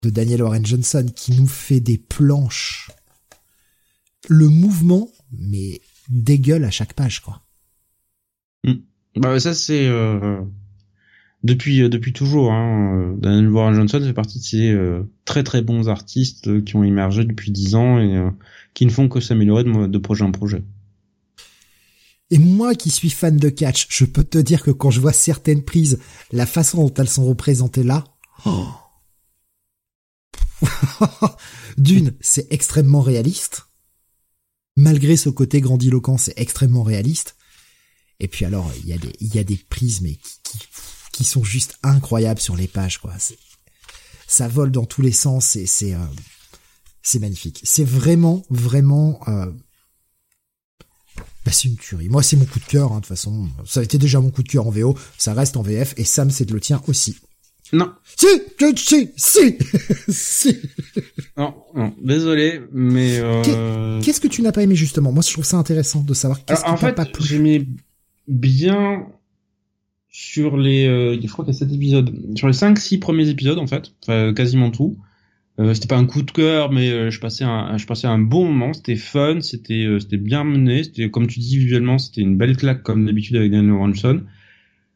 de 0.04 0.10
Daniel 0.10 0.44
Warren 0.44 0.66
Johnson 0.66 1.06
qui 1.16 1.34
nous 1.34 1.48
fait 1.48 1.80
des 1.80 1.98
planches. 1.98 2.92
Le 4.30 4.48
mouvement, 4.48 5.10
mais 5.32 5.82
dégueule 6.10 6.66
à 6.66 6.72
chaque 6.72 6.94
page, 6.94 7.22
quoi. 7.22 7.42
Mmh. 8.64 8.74
Bah 9.16 9.40
ça 9.40 9.54
c'est 9.54 9.88
euh, 9.88 10.42
depuis 11.44 11.82
euh, 11.82 11.90
depuis 11.90 12.14
toujours. 12.14 12.52
Hein, 12.52 13.16
Daniel 13.18 13.50
Warren 13.50 13.76
Johnson 13.76 14.02
fait 14.02 14.14
partie 14.14 14.40
de 14.40 14.44
ces 14.44 14.72
euh, 14.72 15.04
très 15.26 15.44
très 15.44 15.62
bons 15.62 15.90
artistes 15.90 16.64
qui 16.64 16.76
ont 16.76 16.84
émergé 16.84 17.24
depuis 17.24 17.52
dix 17.52 17.76
ans 17.76 18.00
et 18.00 18.22
qui 18.74 18.86
ne 18.86 18.92
font 18.92 19.10
que 19.10 19.20
s'améliorer 19.20 19.64
de 19.64 19.98
projet 19.98 20.24
en 20.24 20.32
projet. 20.32 20.64
Et 22.30 22.40
moi 22.40 22.76
qui 22.76 22.90
suis 22.90 23.10
fan 23.10 23.38
de 23.38 23.50
catch, 23.50 23.88
je 23.90 24.06
peux 24.06 24.24
te 24.24 24.38
dire 24.38 24.62
que 24.62 24.72
quand 24.72 24.92
je 24.92 25.00
vois 25.00 25.14
certaines 25.14 25.64
prises, 25.64 26.00
la 26.32 26.46
façon 26.46 26.86
dont 26.86 26.94
elles 26.96 27.10
sont 27.10 27.26
représentées 27.26 27.84
là, 27.84 28.04
oh. 28.46 28.68
d'une, 31.78 32.14
c'est 32.20 32.52
extrêmement 32.52 33.02
réaliste. 33.02 33.68
Malgré 34.76 35.16
ce 35.16 35.30
côté 35.30 35.62
grandiloquent, 35.62 36.18
c'est 36.18 36.38
extrêmement 36.38 36.84
réaliste. 36.84 37.36
Et 38.20 38.28
puis 38.28 38.46
alors, 38.46 38.72
il 38.84 38.90
y 38.90 38.94
a 38.94 38.98
des, 38.98 39.14
il 39.20 39.34
y 39.34 39.40
a 39.40 39.44
des 39.44 39.58
prises, 39.58 40.02
mais 40.02 40.16
qui, 40.16 40.40
qui, 40.44 40.60
qui 41.14 41.24
sont 41.24 41.44
juste 41.44 41.78
incroyables 41.84 42.40
sur 42.42 42.56
les 42.56 42.68
pages, 42.68 43.00
quoi. 43.00 43.14
Ça 44.28 44.48
vole 44.48 44.72
dans 44.72 44.86
tous 44.86 45.02
les 45.02 45.12
sens 45.12 45.56
et 45.56 45.66
c'est, 45.66 45.94
euh, 45.94 46.06
c'est 47.02 47.20
magnifique. 47.20 47.62
C'est 47.64 47.86
vraiment, 47.86 48.44
vraiment, 48.50 49.20
euh, 49.28 49.52
bah, 51.48 51.54
c'est 51.54 51.70
une 51.70 51.78
tuerie. 51.78 52.10
Moi, 52.10 52.22
c'est 52.24 52.36
mon 52.36 52.44
coup 52.44 52.60
de 52.60 52.66
cœur, 52.66 52.92
hein, 52.92 52.96
de 52.96 53.00
toute 53.00 53.08
façon. 53.08 53.48
Ça 53.66 53.80
a 53.80 53.84
été 53.84 53.98
déjà 53.98 54.20
mon 54.20 54.32
coup 54.32 54.44
de 54.44 54.50
cœur 54.50 54.68
en 54.68 54.70
VO, 54.70 54.98
ça 55.18 55.34
reste 55.34 55.56
en 55.56 55.62
VF, 55.62 55.94
et 55.96 56.04
Sam, 56.04 56.30
c'est 56.30 56.44
de 56.44 56.54
le 56.54 56.60
tien 56.60 56.82
aussi. 56.88 57.16
Non. 57.72 57.90
Si, 58.18 58.28
si, 58.76 59.12
si, 59.16 59.58
si. 60.10 60.58
Non, 61.38 61.54
non, 61.74 61.94
désolé, 62.04 62.60
mais 62.74 63.20
euh... 63.20 64.02
Qu'est-ce 64.02 64.20
que 64.20 64.28
tu 64.28 64.42
n'as 64.42 64.52
pas 64.52 64.64
aimé 64.64 64.76
justement? 64.76 65.14
Moi, 65.14 65.24
je 65.26 65.32
trouve 65.32 65.46
ça 65.46 65.56
intéressant 65.56 66.02
de 66.02 66.14
savoir 66.14 66.44
qu'est-ce 66.44 66.66
en 66.66 66.76
fait, 66.76 66.94
pas 66.94 67.06
plu. 67.06 67.24
J'aimais 67.24 67.66
bien 68.28 69.06
sur 70.10 70.58
les, 70.58 70.86
euh, 70.88 71.18
je 71.22 71.32
crois 71.32 71.46
qu'il 71.46 71.54
y 71.54 71.58
a 71.58 71.60
7 71.60 71.72
épisodes, 71.72 72.12
sur 72.36 72.48
les 72.48 72.54
5-6 72.54 73.00
premiers 73.00 73.30
épisodes 73.30 73.60
en 73.60 73.68
fait, 73.68 73.92
enfin, 74.04 74.34
quasiment 74.34 74.72
tout. 74.72 74.98
Euh, 75.60 75.74
c'était 75.74 75.88
pas 75.88 75.98
un 75.98 76.06
coup 76.06 76.22
de 76.22 76.32
cœur, 76.32 76.72
mais 76.72 76.90
euh, 76.90 77.10
je 77.10 77.20
passais 77.20 77.44
un, 77.44 77.78
je 77.78 77.86
passais 77.88 78.08
un 78.08 78.20
bon 78.20 78.46
moment. 78.46 78.74
C'était 78.74 78.96
fun, 78.96 79.42
c'était, 79.42 79.86
euh, 79.86 80.00
c'était 80.00 80.18
bien 80.18 80.44
mené. 80.44 80.84
C'était, 80.84 81.10
comme 81.10 81.28
tu 81.28 81.40
dis 81.40 81.58
visuellement, 81.58 81.98
c'était 81.98 82.22
une 82.22 82.38
belle 82.38 82.56
claque 82.56 82.84
comme 82.84 83.06
d'habitude 83.06 83.38
avec 83.38 83.52
Daniel 83.52 83.72
Johnson. 83.72 84.24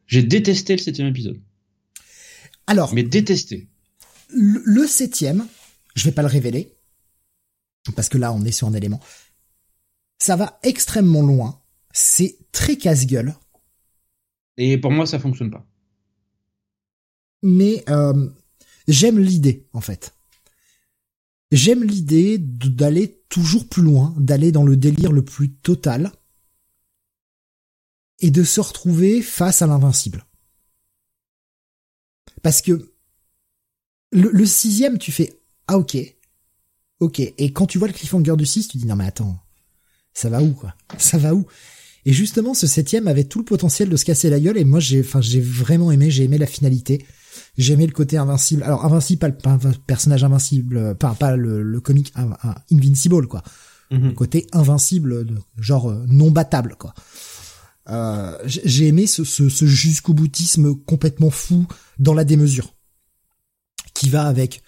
J'ai 0.08 0.24
détesté 0.24 0.74
le 0.74 0.82
septième 0.82 1.08
épisode. 1.08 1.42
Alors, 2.68 2.94
mais 2.94 3.04
détesté. 3.04 3.70
Le, 4.30 4.62
le 4.64 4.86
septième, 4.86 5.48
je 5.96 6.06
vais 6.06 6.12
pas 6.12 6.22
le 6.22 6.28
révéler 6.28 6.74
parce 7.96 8.10
que 8.10 8.18
là, 8.18 8.32
on 8.32 8.44
est 8.46 8.52
sur 8.52 8.68
un 8.68 8.74
élément. 8.74 9.00
Ça 10.20 10.36
va 10.36 10.60
extrêmement 10.64 11.24
loin. 11.24 11.62
C'est 11.92 12.38
très 12.52 12.78
casse-gueule. 12.78 13.34
Et 14.58 14.78
pour 14.78 14.92
moi, 14.92 15.06
ça 15.06 15.20
fonctionne 15.20 15.50
pas. 15.50 15.66
Mais 17.42 17.84
euh, 17.90 18.30
j'aime 18.88 19.18
l'idée, 19.18 19.66
en 19.74 19.82
fait. 19.82 20.14
J'aime 21.52 21.84
l'idée 21.84 22.38
d'aller 22.38 23.24
toujours 23.30 23.68
plus 23.68 23.82
loin, 23.82 24.16
d'aller 24.18 24.52
dans 24.52 24.64
le 24.64 24.78
délire 24.78 25.12
le 25.12 25.24
plus 25.24 25.52
total 25.52 26.12
et 28.20 28.32
de 28.32 28.44
se 28.44 28.62
retrouver 28.62 29.22
face 29.22 29.62
à 29.62 29.68
l'invincible. 29.68 30.26
Parce 32.42 32.62
que 32.62 32.94
le, 34.12 34.46
sixième, 34.46 34.98
tu 34.98 35.12
fais 35.12 35.42
ah 35.68 35.78
ok, 35.78 35.98
ok, 37.00 37.20
et 37.20 37.54
quand 37.54 37.66
tu 37.66 37.78
vois 37.78 37.88
le 37.88 37.94
cliffhanger 37.94 38.36
du 38.36 38.46
6, 38.46 38.70
tu 38.70 38.78
dis 38.78 38.86
non 38.86 38.96
mais 38.96 39.06
attends, 39.06 39.40
ça 40.14 40.30
va 40.30 40.42
où 40.42 40.52
quoi? 40.52 40.76
Ça 40.98 41.18
va 41.18 41.34
où? 41.34 41.46
Et 42.06 42.14
justement, 42.14 42.54
ce 42.54 42.68
septième 42.68 43.08
avait 43.08 43.26
tout 43.26 43.40
le 43.40 43.46
potentiel 43.46 43.90
de 43.90 43.96
se 43.96 44.06
casser 44.06 44.30
la 44.30 44.40
gueule. 44.40 44.58
Et 44.58 44.64
moi, 44.64 44.80
j'ai, 44.80 45.02
enfin, 45.02 45.22
j'ai 45.22 45.40
vraiment 45.40 45.92
aimé. 45.92 46.10
J'ai 46.10 46.24
aimé 46.24 46.38
la 46.38 46.48
finalité. 46.48 47.06
J'ai 47.58 47.74
aimé 47.74 47.86
le 47.88 47.94
côté 47.94 48.18
invincible. 48.18 48.64
Alors 48.64 48.86
invincible, 48.86 49.38
pas, 49.38 49.52
un 49.52 49.72
personnage 49.88 50.24
invincible, 50.24 50.96
pas 50.96 51.14
pas 51.16 51.36
le, 51.36 51.62
le 51.64 51.82
comique 51.82 52.14
invincible 52.70 53.28
quoi. 53.28 53.44
Mhm. 53.92 54.10
Le 54.10 54.14
côté 54.14 54.48
invincible, 54.54 55.26
genre 55.58 55.90
euh, 55.90 56.06
non 56.08 56.32
battable 56.32 56.76
quoi. 56.78 56.94
Euh, 57.90 58.38
j'ai 58.46 58.88
aimé 58.88 59.08
ce, 59.08 59.24
ce, 59.24 59.50
ce 59.50 59.66
jusqu'au 59.66 60.14
boutisme 60.14 60.76
complètement 60.76 61.32
fou 61.32 61.68
dans 62.00 62.14
la 62.14 62.24
démesure, 62.24 62.74
qui 63.94 64.10
va 64.10 64.28
avec, 64.28 64.62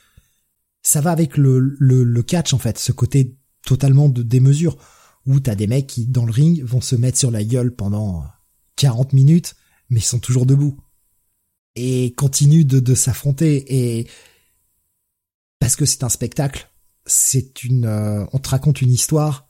ça 0.81 0.99
va 0.99 1.11
avec 1.11 1.37
le, 1.37 1.59
le, 1.79 2.03
le 2.03 2.23
catch 2.23 2.53
en 2.53 2.57
fait, 2.57 2.77
ce 2.79 2.91
côté 2.91 3.37
totalement 3.65 4.09
de 4.09 4.23
démesure 4.23 4.77
où 5.25 5.39
t'as 5.39 5.55
des 5.55 5.67
mecs 5.67 5.87
qui 5.87 6.05
dans 6.05 6.25
le 6.25 6.31
ring 6.31 6.63
vont 6.63 6.81
se 6.81 6.95
mettre 6.95 7.17
sur 7.17 7.31
la 7.31 7.43
gueule 7.43 7.73
pendant 7.73 8.25
40 8.75 9.13
minutes, 9.13 9.55
mais 9.89 9.99
ils 9.99 10.03
sont 10.03 10.19
toujours 10.19 10.45
debout 10.45 10.77
et 11.75 12.13
continuent 12.13 12.65
de, 12.65 12.79
de 12.79 12.95
s'affronter 12.95 13.65
et 13.99 14.07
parce 15.59 15.75
que 15.75 15.85
c'est 15.85 16.03
un 16.03 16.09
spectacle, 16.09 16.69
c'est 17.05 17.63
une, 17.63 17.85
euh, 17.85 18.25
on 18.33 18.39
te 18.39 18.49
raconte 18.49 18.81
une 18.81 18.91
histoire 18.91 19.47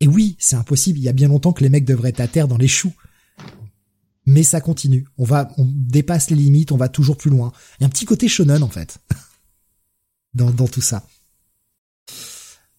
et 0.00 0.06
oui, 0.06 0.36
c'est 0.38 0.56
impossible. 0.56 0.98
Il 0.98 1.02
y 1.04 1.08
a 1.08 1.12
bien 1.12 1.28
longtemps 1.28 1.52
que 1.52 1.62
les 1.62 1.70
mecs 1.70 1.84
devraient 1.84 2.10
être 2.10 2.20
à 2.20 2.28
terre 2.28 2.48
dans 2.48 2.58
les 2.58 2.68
choux. 2.68 2.92
Mais 4.26 4.42
ça 4.42 4.60
continue. 4.60 5.06
On 5.18 5.24
va, 5.24 5.50
on 5.56 5.66
dépasse 5.66 6.30
les 6.30 6.36
limites, 6.36 6.72
on 6.72 6.76
va 6.76 6.88
toujours 6.88 7.16
plus 7.16 7.30
loin. 7.30 7.52
Il 7.78 7.82
y 7.82 7.84
a 7.84 7.86
un 7.86 7.90
petit 7.90 8.04
côté 8.04 8.28
shonen, 8.28 8.62
en 8.62 8.68
fait. 8.68 8.98
dans, 10.34 10.50
dans 10.50 10.68
tout 10.68 10.80
ça. 10.80 11.06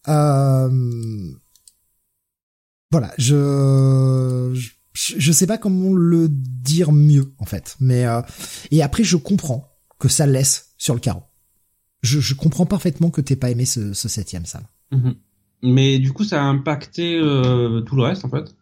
Euh... 0.08 1.32
Voilà, 2.92 3.12
je, 3.18 4.52
je, 4.54 4.70
je 4.96 5.32
sais 5.32 5.48
pas 5.48 5.58
comment 5.58 5.94
le 5.94 6.28
dire 6.30 6.92
mieux, 6.92 7.34
en 7.38 7.46
fait. 7.46 7.76
Mais, 7.80 8.06
euh... 8.06 8.22
et 8.72 8.82
après, 8.82 9.04
je 9.04 9.18
comprends 9.18 9.70
que 10.00 10.08
ça 10.08 10.26
laisse 10.26 10.74
sur 10.78 10.94
le 10.94 11.00
carreau. 11.00 11.24
Je, 12.02 12.20
je 12.20 12.34
comprends 12.34 12.66
parfaitement 12.66 13.10
que 13.10 13.22
t'aies 13.22 13.36
pas 13.36 13.50
aimé 13.50 13.66
ce, 13.66 13.94
ce 13.94 14.08
septième, 14.08 14.46
Sam. 14.46 14.64
Mm 14.92 15.12
mais 15.66 16.00
du 16.00 16.14
coup, 16.14 16.24
ça 16.24 16.42
a 16.42 16.46
impacté 16.46 17.18
euh, 17.18 17.82
tout 17.82 17.96
le 17.96 18.04
reste 18.04 18.24
en 18.26 18.30
fait. 18.30 18.56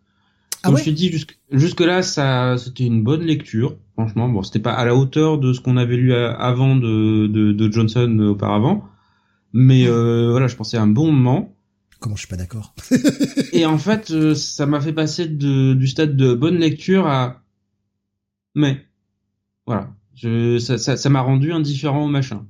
Ah 0.64 0.70
Comme 0.70 0.78
je 0.78 0.86
t'ai 0.86 0.92
dit, 0.94 1.10
jusque, 1.12 1.38
jusque 1.52 1.82
là, 1.82 2.02
ça, 2.02 2.56
c'était 2.58 2.86
une 2.86 3.04
bonne 3.04 3.22
lecture. 3.22 3.76
Franchement, 3.94 4.30
bon, 4.30 4.44
c'était 4.44 4.60
pas 4.60 4.72
à 4.72 4.86
la 4.86 4.96
hauteur 4.96 5.38
de 5.38 5.52
ce 5.52 5.60
qu'on 5.60 5.76
avait 5.76 5.98
lu 5.98 6.14
avant 6.14 6.78
de, 6.78 7.28
de, 7.28 7.52
de 7.52 7.72
Johnson 7.72 8.18
auparavant, 8.20 8.86
mais 9.52 9.86
euh, 9.88 10.32
voilà, 10.32 10.48
je 10.48 10.56
pensais 10.56 10.78
à 10.78 10.82
un 10.82 10.88
bon 10.88 11.12
moment. 11.12 11.54
Comment 12.04 12.18
je 12.18 12.24
suis 12.24 12.28
pas 12.28 12.36
d'accord 12.36 12.76
Et 13.54 13.66
en 13.66 13.78
fait, 13.78 14.12
euh, 14.12 14.36
ça 14.36 14.66
m'a 14.66 14.82
fait 14.82 14.92
passer 14.92 15.26
de, 15.26 15.74
du 15.74 15.88
stade 15.88 16.18
de 16.18 16.34
bonne 16.34 16.58
lecture 16.58 17.08
à 17.08 17.42
mais 18.56 18.86
voilà, 19.66 19.90
je, 20.14 20.60
ça, 20.60 20.78
ça, 20.78 20.98
ça 20.98 21.10
m'a 21.10 21.22
rendu 21.22 21.54
indifférent 21.54 22.04
au 22.04 22.10
machin. 22.10 22.46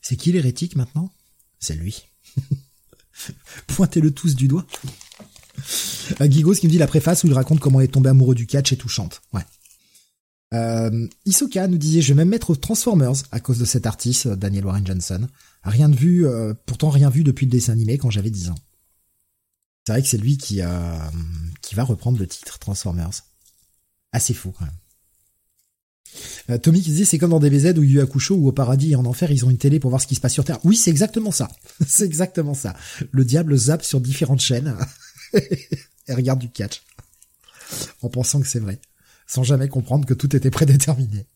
C'est 0.00 0.16
qui 0.16 0.32
l'hérétique 0.32 0.74
maintenant? 0.74 1.12
C'est 1.58 1.74
lui. 1.74 2.08
Pointez-le 3.66 4.10
tous 4.12 4.34
du 4.34 4.48
doigt. 4.48 4.66
Euh, 6.22 6.30
Gigos 6.30 6.54
qui 6.54 6.66
me 6.66 6.72
dit 6.72 6.78
la 6.78 6.86
préface 6.86 7.24
où 7.24 7.26
il 7.26 7.34
raconte 7.34 7.60
comment 7.60 7.82
il 7.82 7.84
est 7.84 7.88
tombé 7.88 8.08
amoureux 8.08 8.34
du 8.34 8.46
catch 8.46 8.72
et 8.72 8.78
tout 8.78 8.88
chante. 8.88 9.20
Ouais. 9.34 9.44
Euh, 10.54 11.06
Isoka 11.26 11.68
nous 11.68 11.76
disait 11.76 12.00
je 12.00 12.08
vais 12.08 12.16
même 12.16 12.30
mettre 12.30 12.48
aux 12.48 12.56
Transformers 12.56 13.22
à 13.32 13.40
cause 13.40 13.58
de 13.58 13.66
cet 13.66 13.86
artiste 13.86 14.28
Daniel 14.28 14.64
Warren 14.64 14.86
Johnson. 14.86 15.28
Rien 15.64 15.88
de 15.88 15.96
vu, 15.96 16.26
euh, 16.26 16.54
pourtant 16.66 16.90
rien 16.90 17.08
vu 17.10 17.22
depuis 17.24 17.46
le 17.46 17.52
dessin 17.52 17.72
animé 17.72 17.98
quand 17.98 18.10
j'avais 18.10 18.30
10 18.30 18.50
ans. 18.50 18.58
C'est 19.86 19.92
vrai 19.92 20.02
que 20.02 20.08
c'est 20.08 20.18
lui 20.18 20.36
qui, 20.36 20.60
qui 21.60 21.74
va 21.74 21.84
reprendre 21.84 22.18
le 22.18 22.26
titre 22.26 22.58
Transformers. 22.58 23.24
Assez 24.12 24.34
fou 24.34 24.52
quand 24.56 24.64
même. 24.64 24.74
Euh, 26.50 26.58
Tommy 26.58 26.82
qui 26.82 26.90
disait 26.90 27.04
c'est 27.04 27.18
comme 27.18 27.30
dans 27.30 27.40
DBZ 27.40 27.78
ou 27.78 27.82
Yu 27.82 28.00
Hakusho 28.00 28.34
ou 28.34 28.48
au 28.48 28.52
paradis 28.52 28.92
et 28.92 28.96
en 28.96 29.04
enfer 29.06 29.30
ils 29.30 29.44
ont 29.44 29.50
une 29.50 29.58
télé 29.58 29.80
pour 29.80 29.90
voir 29.90 30.00
ce 30.00 30.06
qui 30.06 30.14
se 30.14 30.20
passe 30.20 30.32
sur 30.32 30.44
Terre. 30.44 30.58
Oui 30.64 30.76
c'est 30.76 30.90
exactement 30.90 31.30
ça. 31.30 31.48
c'est 31.86 32.04
exactement 32.04 32.54
ça. 32.54 32.74
Le 33.10 33.24
diable 33.24 33.56
zappe 33.56 33.84
sur 33.84 34.00
différentes 34.00 34.40
chaînes 34.40 34.76
et 35.34 36.14
regarde 36.14 36.40
du 36.40 36.50
catch. 36.50 36.82
En 38.02 38.08
pensant 38.08 38.40
que 38.40 38.46
c'est 38.48 38.58
vrai. 38.58 38.80
Sans 39.26 39.42
jamais 39.42 39.68
comprendre 39.68 40.06
que 40.06 40.14
tout 40.14 40.34
était 40.36 40.50
prédéterminé. 40.50 41.26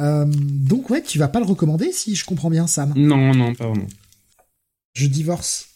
Euh, 0.00 0.26
donc 0.26 0.90
ouais, 0.90 1.02
tu 1.02 1.18
vas 1.18 1.28
pas 1.28 1.40
le 1.40 1.46
recommander 1.46 1.92
si 1.92 2.14
je 2.14 2.24
comprends 2.24 2.50
bien 2.50 2.66
Sam. 2.66 2.92
Non, 2.96 3.34
non, 3.34 3.54
pas 3.54 3.68
vraiment. 3.68 3.86
Je 4.94 5.06
divorce. 5.06 5.68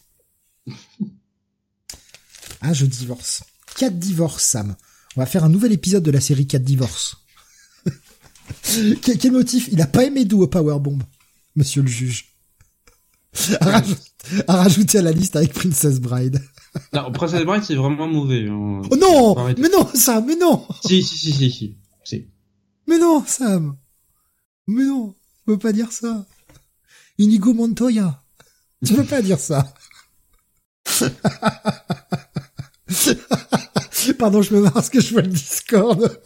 ah, 2.61 2.73
je 2.73 2.87
divorce. 2.87 3.43
Quatre 3.77 3.99
divorces, 3.99 4.45
Sam. 4.45 4.77
On 5.17 5.21
va 5.21 5.27
faire 5.27 5.45
un 5.45 5.49
nouvel 5.49 5.73
épisode 5.73 6.03
de 6.03 6.11
la 6.11 6.21
série 6.21 6.47
4 6.47 6.63
divorces. 6.63 7.17
quel, 9.03 9.33
motif? 9.33 9.69
Il 9.73 9.81
a 9.83 9.87
pas 9.87 10.05
aimé 10.05 10.27
au 10.33 10.47
Powerbomb, 10.47 10.99
monsieur 11.57 11.83
le 11.83 11.89
juge. 11.89 12.29
à, 13.61 13.83
rajouter 14.49 14.99
à 14.99 15.03
la 15.03 15.13
liste 15.13 15.37
avec 15.37 15.53
Princess 15.53 16.01
Bride. 16.01 16.41
non, 16.93 17.11
Princess 17.13 17.45
Bride, 17.45 17.65
c'est 17.65 17.75
vraiment 17.75 18.09
mauvais. 18.09 18.47
Hein. 18.49 18.83
Oh 18.91 18.97
non 18.97 19.35
Mais 19.59 19.69
non, 19.69 19.87
Sam, 19.95 20.25
mais 20.27 20.37
non 20.37 20.67
Si, 20.87 21.03
si, 21.03 21.19
si, 21.19 21.51
si, 21.51 21.77
si. 22.05 22.29
Mais 22.87 22.99
non, 22.99 23.25
Sam 23.27 23.77
Mais 24.73 24.85
non, 24.85 25.09
tu 25.13 25.45
peux 25.47 25.59
pas 25.59 25.73
dire 25.73 25.93
ça. 25.93 26.27
Inigo 27.19 27.53
Montoya. 27.53 28.23
Tu 28.85 28.95
peux 28.95 29.05
pas 29.05 29.21
dire 29.23 29.39
ça. 29.39 29.75
Pardon, 34.19 34.43
je 34.43 34.55
me 34.55 34.61
marre 34.63 34.73
parce 34.73 34.89
que 34.89 35.01
je 35.01 35.13
vois 35.13 35.23
le 35.23 35.29
Discord. 35.29 36.21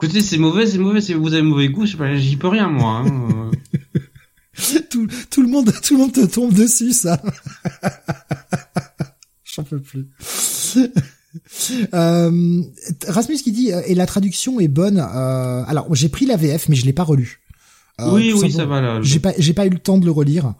Écoutez, 0.00 0.20
c'est 0.20 0.38
mauvais, 0.38 0.66
c'est 0.66 0.78
mauvais, 0.78 1.00
si 1.00 1.14
vous 1.14 1.32
avez 1.32 1.42
mauvais 1.42 1.68
goût, 1.68 1.86
j'y 1.86 2.36
peux 2.36 2.48
rien, 2.48 2.68
moi. 2.68 3.04
Hein. 3.04 3.50
tout, 4.90 5.06
tout 5.30 5.42
le 5.42 5.48
monde, 5.48 5.72
tout 5.82 5.94
le 5.94 6.00
monde 6.00 6.12
te 6.12 6.26
tombe 6.26 6.52
dessus, 6.52 6.92
ça. 6.92 7.22
J'en 9.44 9.64
peux 9.64 9.80
plus. 9.80 10.06
Euh, 11.94 12.62
Rasmus 13.06 13.36
qui 13.36 13.52
dit 13.52 13.72
euh, 13.72 13.80
et 13.86 13.94
la 13.94 14.06
traduction 14.06 14.60
est 14.60 14.68
bonne. 14.68 14.98
Euh, 14.98 15.64
alors 15.66 15.94
j'ai 15.94 16.08
pris 16.08 16.26
la 16.26 16.36
VF 16.36 16.68
mais 16.68 16.76
je 16.76 16.84
l'ai 16.84 16.92
pas 16.92 17.02
relu. 17.02 17.40
Euh, 18.00 18.12
oui 18.12 18.32
oui 18.34 18.50
ça 18.50 18.66
va 18.66 18.80
là. 18.80 19.00
J'ai 19.02 19.20
pas 19.20 19.32
j'ai 19.38 19.52
pas 19.52 19.66
eu 19.66 19.70
le 19.70 19.78
temps 19.78 19.98
de 19.98 20.04
le 20.04 20.10
relire. 20.10 20.54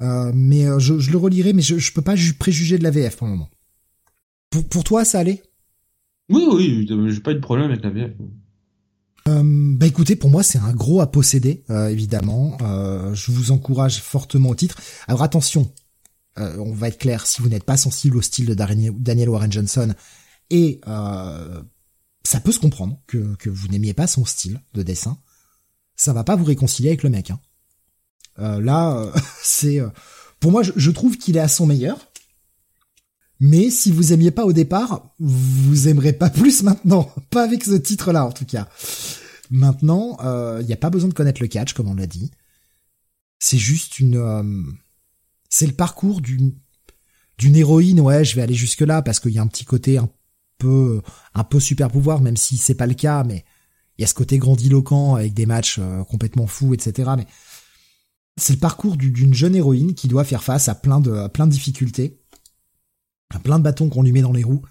Mais 0.00 0.66
je, 0.78 1.10
le 1.10 1.16
relirai, 1.16 1.52
mais 1.52 1.62
je, 1.62 1.78
je 1.78 1.92
peux 1.92 2.02
pas 2.02 2.14
préjuger 2.38 2.76
de 2.76 2.82
la 2.82 2.90
VF 2.90 3.16
pour 3.16 3.28
le 3.28 3.34
moment. 3.34 3.50
Pour, 4.50 4.64
pour 4.64 4.82
toi, 4.82 5.04
ça 5.04 5.20
allait? 5.20 5.44
Oui, 6.28 6.44
oui, 6.52 6.88
j'ai 7.08 7.20
pas 7.20 7.30
eu 7.30 7.36
de 7.36 7.40
problème 7.40 7.70
avec 7.70 7.84
la 7.84 7.90
VF. 7.90 8.10
Euh, 9.28 9.42
bah 9.76 9.86
écoutez, 9.86 10.16
pour 10.16 10.30
moi 10.30 10.42
c'est 10.42 10.58
un 10.58 10.72
gros 10.72 11.00
à 11.00 11.10
posséder, 11.10 11.62
euh, 11.70 11.88
évidemment. 11.88 12.56
Euh, 12.60 13.14
je 13.14 13.30
vous 13.30 13.52
encourage 13.52 14.00
fortement 14.00 14.50
au 14.50 14.54
titre. 14.54 14.76
Alors 15.06 15.22
attention, 15.22 15.70
on 16.36 16.72
va 16.72 16.88
être 16.88 16.98
clair, 16.98 17.26
si 17.26 17.42
vous 17.42 17.48
n'êtes 17.48 17.64
pas 17.64 17.76
sensible 17.76 18.16
au 18.16 18.22
style 18.22 18.46
de 18.46 18.54
Daniel 18.54 19.28
Warren 19.28 19.52
Johnson, 19.52 19.94
et 20.50 20.80
ça 22.24 22.40
peut 22.40 22.52
se 22.52 22.60
comprendre 22.60 22.98
que, 23.06 23.48
vous 23.48 23.68
n'aimiez 23.68 23.94
pas 23.94 24.06
son 24.06 24.24
style 24.24 24.60
de 24.74 24.82
dessin, 24.82 25.18
ça 25.96 26.12
va 26.12 26.24
pas 26.24 26.36
vous 26.36 26.44
réconcilier 26.44 26.90
avec 26.90 27.02
le 27.02 27.10
mec. 27.10 27.30
Hein. 27.30 27.40
Euh, 28.38 28.60
là, 28.60 28.96
euh, 28.96 29.12
c'est 29.42 29.80
euh, 29.80 29.88
pour 30.40 30.50
moi, 30.50 30.62
je, 30.62 30.90
trouve 30.90 31.16
qu'il 31.18 31.36
est 31.36 31.40
à 31.40 31.48
son 31.48 31.66
meilleur. 31.66 31.98
Mais 33.40 33.70
si 33.70 33.90
vous 33.90 34.12
aimiez 34.12 34.30
pas 34.30 34.44
au 34.44 34.52
départ, 34.52 35.14
vous 35.18 35.88
aimerez 35.88 36.12
pas 36.12 36.30
plus 36.30 36.62
maintenant. 36.62 37.12
Pas 37.30 37.42
avec 37.42 37.64
ce 37.64 37.72
titre-là, 37.72 38.24
en 38.24 38.30
tout 38.30 38.44
cas. 38.44 38.68
Maintenant, 39.50 40.16
il 40.60 40.66
n'y 40.66 40.72
a 40.72 40.76
pas 40.76 40.90
besoin 40.90 41.08
de 41.08 41.14
connaître 41.14 41.42
le 41.42 41.48
catch, 41.48 41.72
comme 41.72 41.88
on 41.88 41.94
l'a 41.94 42.06
dit. 42.06 42.30
C'est 43.40 43.58
juste 43.58 43.98
une, 43.98 44.16
c'est 45.52 45.66
le 45.66 45.74
parcours 45.74 46.22
d'une 46.22 46.54
d'une 47.36 47.56
héroïne. 47.56 48.00
Ouais, 48.00 48.24
je 48.24 48.34
vais 48.34 48.42
aller 48.42 48.54
jusque 48.54 48.80
là 48.80 49.02
parce 49.02 49.20
qu'il 49.20 49.32
y 49.32 49.38
a 49.38 49.42
un 49.42 49.46
petit 49.46 49.66
côté 49.66 49.98
un 49.98 50.08
peu 50.56 51.02
un 51.34 51.44
peu 51.44 51.60
super 51.60 51.90
pouvoir, 51.90 52.22
même 52.22 52.38
si 52.38 52.56
c'est 52.56 52.74
pas 52.74 52.86
le 52.86 52.94
cas. 52.94 53.22
Mais 53.22 53.44
il 53.98 54.00
y 54.00 54.04
a 54.04 54.06
ce 54.06 54.14
côté 54.14 54.38
grandiloquent 54.38 55.14
avec 55.14 55.34
des 55.34 55.44
matchs 55.44 55.78
complètement 56.08 56.46
fous, 56.46 56.72
etc. 56.72 57.10
Mais 57.18 57.26
c'est 58.38 58.54
le 58.54 58.60
parcours 58.60 58.96
d'une 58.96 59.34
jeune 59.34 59.54
héroïne 59.54 59.94
qui 59.94 60.08
doit 60.08 60.24
faire 60.24 60.42
face 60.42 60.70
à 60.70 60.74
plein 60.74 61.00
de, 61.00 61.28
plein 61.28 61.46
difficultés, 61.46 62.18
à 63.28 63.38
plein 63.38 63.58
de 63.58 63.64
bâtons 63.64 63.90
qu'on 63.90 64.02
lui 64.02 64.12
met 64.12 64.22
dans 64.22 64.32
les 64.32 64.44
roues, 64.44 64.62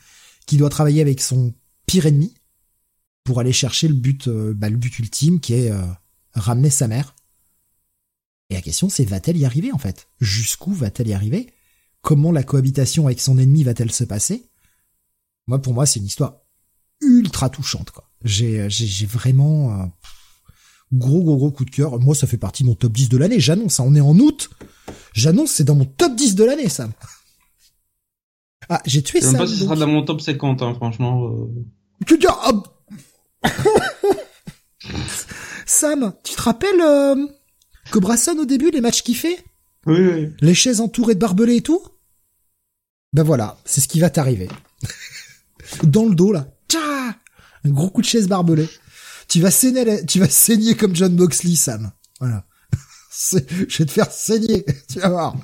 qui 0.47 0.57
doit 0.57 0.69
travailler 0.69 1.01
avec 1.01 1.21
son 1.21 1.53
pire 1.85 2.07
ennemi 2.07 2.33
pour 3.23 3.39
aller 3.39 3.53
chercher 3.53 3.87
le 3.87 3.93
but, 3.93 4.27
euh, 4.27 4.55
bah, 4.55 4.69
ultime 4.69 5.39
qui 5.39 5.53
est 5.53 5.69
euh, 5.69 5.85
ramener 6.33 6.71
sa 6.71 6.87
mère. 6.87 7.13
Et 8.51 8.53
la 8.53 8.61
question 8.61 8.89
c'est 8.89 9.05
va-t-elle 9.05 9.37
y 9.37 9.45
arriver 9.45 9.71
en 9.71 9.77
fait? 9.77 10.09
Jusqu'où 10.19 10.73
va-t-elle 10.73 11.07
y 11.07 11.13
arriver? 11.13 11.47
Comment 12.01 12.31
la 12.31 12.43
cohabitation 12.43 13.05
avec 13.07 13.21
son 13.21 13.37
ennemi 13.39 13.63
va-t-elle 13.63 13.91
se 13.91 14.03
passer? 14.03 14.49
Moi 15.47 15.59
pour 15.61 15.73
moi 15.73 15.85
c'est 15.85 15.99
une 16.01 16.05
histoire 16.05 16.41
ultra 16.99 17.49
touchante 17.49 17.91
quoi. 17.91 18.09
J'ai 18.23 18.69
j'ai 18.69 19.05
vraiment 19.07 19.81
euh, 19.81 19.85
Gros, 20.93 21.23
gros, 21.23 21.37
gros 21.37 21.51
coup 21.51 21.63
de 21.63 21.69
cœur. 21.69 21.97
Moi, 22.01 22.13
ça 22.15 22.27
fait 22.27 22.35
partie 22.37 22.63
de 22.63 22.67
mon 22.67 22.75
top 22.75 22.91
10 22.91 23.07
de 23.07 23.15
l'année. 23.15 23.39
J'annonce, 23.39 23.75
ça. 23.75 23.83
Hein. 23.83 23.85
on 23.87 23.95
est 23.95 24.01
en 24.01 24.19
août. 24.19 24.49
J'annonce, 25.13 25.51
c'est 25.51 25.63
dans 25.63 25.73
mon 25.75 25.85
top 25.85 26.15
10 26.17 26.35
de 26.35 26.43
l'année, 26.43 26.67
Sam. 26.67 26.91
Ah, 28.67 28.81
j'ai 28.85 29.01
tué 29.01 29.21
Je 29.21 29.27
sais 29.27 29.37
pas 29.37 29.47
si 29.47 29.55
ce 29.55 29.63
sera 29.63 29.77
dans 29.77 29.87
mon 29.87 30.03
top 30.03 30.19
50, 30.19 30.61
hein, 30.61 30.73
franchement. 30.73 31.29
euh. 31.29 31.47
Tu 32.05 32.17
dis, 32.17 32.27
ah, 32.27 32.51
Sam, 35.65 36.13
tu 36.25 36.35
te 36.35 36.41
rappelles 36.41 36.81
euh, 36.81 37.15
que 37.91 37.99
Brasson 37.99 38.37
au 38.39 38.45
début, 38.45 38.71
les 38.71 38.81
matchs 38.81 39.03
qu'il 39.03 39.15
fait 39.15 39.43
Oui, 39.85 39.99
oui. 39.99 40.29
Les 40.41 40.55
chaises 40.55 40.81
entourées 40.81 41.15
de 41.15 41.19
barbelés 41.19 41.57
et 41.57 41.61
tout 41.61 41.81
Ben 43.13 43.23
voilà, 43.23 43.57
c'est 43.65 43.81
ce 43.81 43.87
qui 43.87 43.99
va 43.99 44.09
t'arriver. 44.09 44.49
Dans 45.83 46.05
le 46.05 46.15
dos, 46.15 46.31
là. 46.31 46.47
Tcha 46.67 46.79
Un 47.63 47.69
gros 47.69 47.89
coup 47.89 48.01
de 48.01 48.07
chaise 48.07 48.27
barbelée. 48.27 48.69
Tu 49.27 49.39
vas 49.39 49.51
saigner, 49.51 50.05
tu 50.05 50.19
vas 50.19 50.29
saigner 50.29 50.75
comme 50.75 50.95
John 50.95 51.15
Boxley, 51.15 51.55
Sam. 51.55 51.91
Voilà. 52.19 52.45
Je 53.31 53.77
vais 53.77 53.85
te 53.85 53.91
faire 53.91 54.11
saigner. 54.11 54.65
Tu 54.89 54.99
vas 54.99 55.09
voir. 55.09 55.35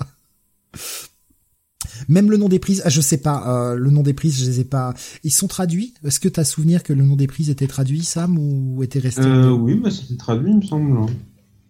Même 2.07 2.29
le 2.29 2.37
nom 2.37 2.49
des 2.49 2.59
prises, 2.59 2.81
ah, 2.85 2.89
je 2.89 3.01
sais 3.01 3.17
pas, 3.17 3.71
euh, 3.71 3.75
le 3.75 3.89
nom 3.89 4.03
des 4.03 4.13
prises, 4.13 4.39
je 4.39 4.45
les 4.45 4.59
ai 4.59 4.65
pas. 4.65 4.93
Ils 5.23 5.31
sont 5.31 5.47
traduits? 5.47 5.93
Est-ce 6.03 6.19
que 6.19 6.29
t'as 6.29 6.43
souvenir 6.43 6.83
que 6.83 6.93
le 6.93 7.03
nom 7.03 7.15
des 7.15 7.27
prises 7.27 7.49
était 7.49 7.67
traduit, 7.67 8.03
Sam, 8.03 8.37
ou 8.37 8.83
était 8.83 8.99
resté 8.99 9.21
Euh, 9.21 9.51
oui, 9.51 9.75
bah, 9.75 9.89
c'était 9.89 10.15
traduit, 10.15 10.51
il 10.51 10.57
me 10.57 10.61
semble. 10.61 11.11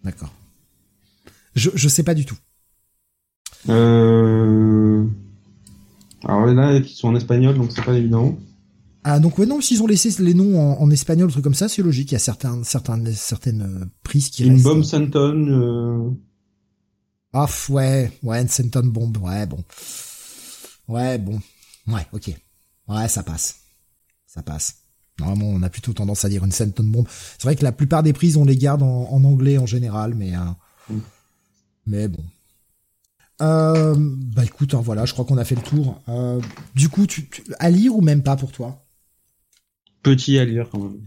D'accord. 0.04 0.32
Je, 1.58 1.70
je 1.74 1.88
sais 1.88 2.02
pas 2.02 2.14
du 2.14 2.24
tout. 2.24 2.38
Euh... 3.68 5.04
Alors 6.24 6.46
là, 6.46 6.80
qui 6.80 6.94
sont 6.94 7.08
en 7.08 7.16
espagnol, 7.16 7.56
donc 7.56 7.70
c'est 7.72 7.84
pas 7.84 7.94
évident. 7.94 8.36
Ah 9.04 9.20
donc 9.20 9.38
ouais 9.38 9.46
non 9.46 9.60
s'ils 9.60 9.82
ont 9.82 9.86
laissé 9.86 10.10
les 10.22 10.34
noms 10.34 10.58
en, 10.60 10.82
en 10.82 10.90
espagnol 10.90 11.30
truc 11.30 11.42
comme 11.44 11.54
ça 11.54 11.68
c'est 11.68 11.82
logique 11.82 12.10
il 12.10 12.14
y 12.14 12.16
a 12.16 12.18
certains 12.18 12.62
certains 12.64 13.02
certaines 13.14 13.62
euh, 13.62 13.84
prises 14.02 14.28
qui 14.28 14.44
Une 14.44 14.54
restent. 14.54 14.64
bombe 14.64 14.82
Santon. 14.82 15.46
Euh... 15.48 16.10
Ah 17.32 17.46
ouais 17.70 18.12
ouais 18.24 18.42
une 18.42 18.48
Senton 18.48 18.84
bombe 18.86 19.16
ouais 19.18 19.46
bon 19.46 19.64
ouais 20.88 21.16
bon 21.16 21.40
ouais 21.86 22.06
ok 22.12 22.32
ouais 22.88 23.08
ça 23.08 23.22
passe 23.22 23.60
ça 24.26 24.42
passe 24.42 24.78
normalement 25.20 25.46
on 25.46 25.62
a 25.62 25.70
plutôt 25.70 25.92
tendance 25.92 26.24
à 26.24 26.28
dire 26.28 26.44
une 26.44 26.52
Senton 26.52 26.84
bombe 26.84 27.06
c'est 27.38 27.44
vrai 27.44 27.54
que 27.56 27.64
la 27.64 27.72
plupart 27.72 28.02
des 28.02 28.12
prises 28.12 28.36
on 28.36 28.44
les 28.44 28.56
garde 28.56 28.82
en, 28.82 29.08
en 29.10 29.24
anglais 29.24 29.58
en 29.58 29.66
général 29.66 30.14
mais 30.16 30.34
euh, 30.34 30.40
Mm. 30.90 30.98
Mais 31.88 32.06
bon 32.08 32.24
euh, 33.40 33.94
bah 33.98 34.44
écoute 34.44 34.74
hein, 34.74 34.80
voilà 34.80 35.04
je 35.06 35.12
crois 35.12 35.24
qu'on 35.24 35.38
a 35.38 35.44
fait 35.44 35.54
le 35.54 35.62
tour 35.62 36.00
euh, 36.08 36.40
du 36.74 36.88
coup 36.88 37.06
tu, 37.06 37.28
tu- 37.28 37.44
à 37.58 37.70
lire 37.70 37.94
ou 37.96 38.00
même 38.00 38.22
pas 38.22 38.36
pour 38.36 38.50
toi? 38.52 38.84
Petit 40.02 40.38
à 40.38 40.44
lire 40.44 40.68
quand 40.70 40.80
même. 40.80 41.00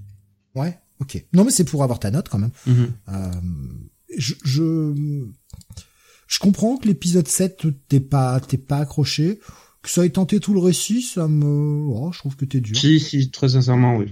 ouais 0.56 0.80
ok 1.00 1.26
non 1.34 1.44
mais 1.44 1.52
c'est 1.52 1.64
pour 1.66 1.84
avoir 1.84 2.00
ta 2.00 2.10
note 2.12 2.30
quand 2.30 2.40
même 2.40 2.52
Mhm. 2.66 2.92
Euh, 3.10 3.32
je, 4.18 4.34
je, 4.44 5.26
je 6.28 6.40
comprends 6.40 6.78
que 6.78 6.88
l'épisode 6.88 7.28
7, 7.30 7.66
t'es 7.88 8.00
pas, 8.02 8.40
t'es 8.42 8.58
pas 8.58 8.80
accroché. 8.80 9.40
Que 9.82 9.90
ça 9.90 10.06
ait 10.06 10.10
tenté 10.10 10.40
tout 10.42 10.54
le 10.54 10.60
récit, 10.60 11.02
ça 11.02 11.28
me, 11.30 11.46
oh, 11.46 12.12
je 12.12 12.20
trouve 12.20 12.36
que 12.36 12.44
t'es 12.46 12.60
dur. 12.60 12.76
Si, 12.78 13.00
si, 13.00 13.32
très 13.32 13.50
sincèrement, 13.50 13.96
oui. 13.96 14.10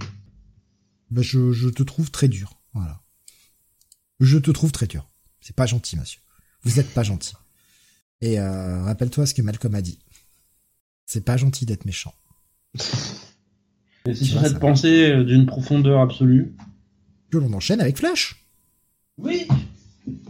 Je, 1.14 1.52
je 1.52 1.68
te 1.68 1.82
trouve 1.82 2.10
très 2.10 2.28
dur. 2.28 2.58
Voilà. 2.72 3.02
Je 4.20 4.38
te 4.38 4.50
trouve 4.50 4.72
très 4.72 4.86
dur. 4.86 5.06
C'est 5.42 5.54
pas 5.54 5.66
gentil, 5.66 5.96
monsieur. 5.98 6.20
Vous 6.62 6.78
êtes 6.80 6.92
pas 6.92 7.02
gentil. 7.02 7.34
Et 8.20 8.38
euh, 8.38 8.82
rappelle-toi 8.84 9.26
ce 9.26 9.34
que 9.34 9.42
Malcolm 9.42 9.74
a 9.74 9.82
dit. 9.82 9.98
C'est 11.06 11.24
pas 11.24 11.36
gentil 11.36 11.66
d'être 11.66 11.84
méchant. 11.86 12.14
Et 14.06 14.14
si 14.14 14.24
Tu 14.24 14.30
ça- 14.32 14.54
penser 14.58 15.10
euh, 15.10 15.24
d'une 15.24 15.46
profondeur 15.46 16.00
absolue? 16.00 16.54
Que 17.30 17.38
l'on 17.38 17.52
enchaîne 17.52 17.80
avec 17.80 17.98
Flash. 17.98 18.46
Oui. 19.18 19.46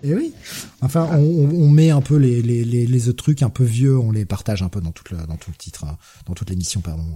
Et 0.03 0.15
oui. 0.15 0.33
Enfin, 0.81 1.09
on, 1.17 1.69
met 1.71 1.91
un 1.91 2.01
peu 2.03 2.17
les, 2.17 2.43
les, 2.43 2.65
les, 2.65 2.87
les 2.87 3.09
autres 3.09 3.23
trucs 3.23 3.43
un 3.43 3.49
peu 3.51 3.65
vieux, 3.65 3.97
on 3.99 4.11
les 4.11 4.25
partage 4.25 4.63
un 4.63 4.69
peu 4.69 4.81
dans, 4.81 4.91
toute 4.93 5.11
le, 5.11 5.19
dans 5.27 5.37
tout 5.37 5.51
le 5.51 5.57
titre, 5.57 5.85
hein, 5.85 5.97
dans 6.27 6.35
toute 6.35 6.51
l'émission, 6.51 6.81
pardon. 6.81 7.07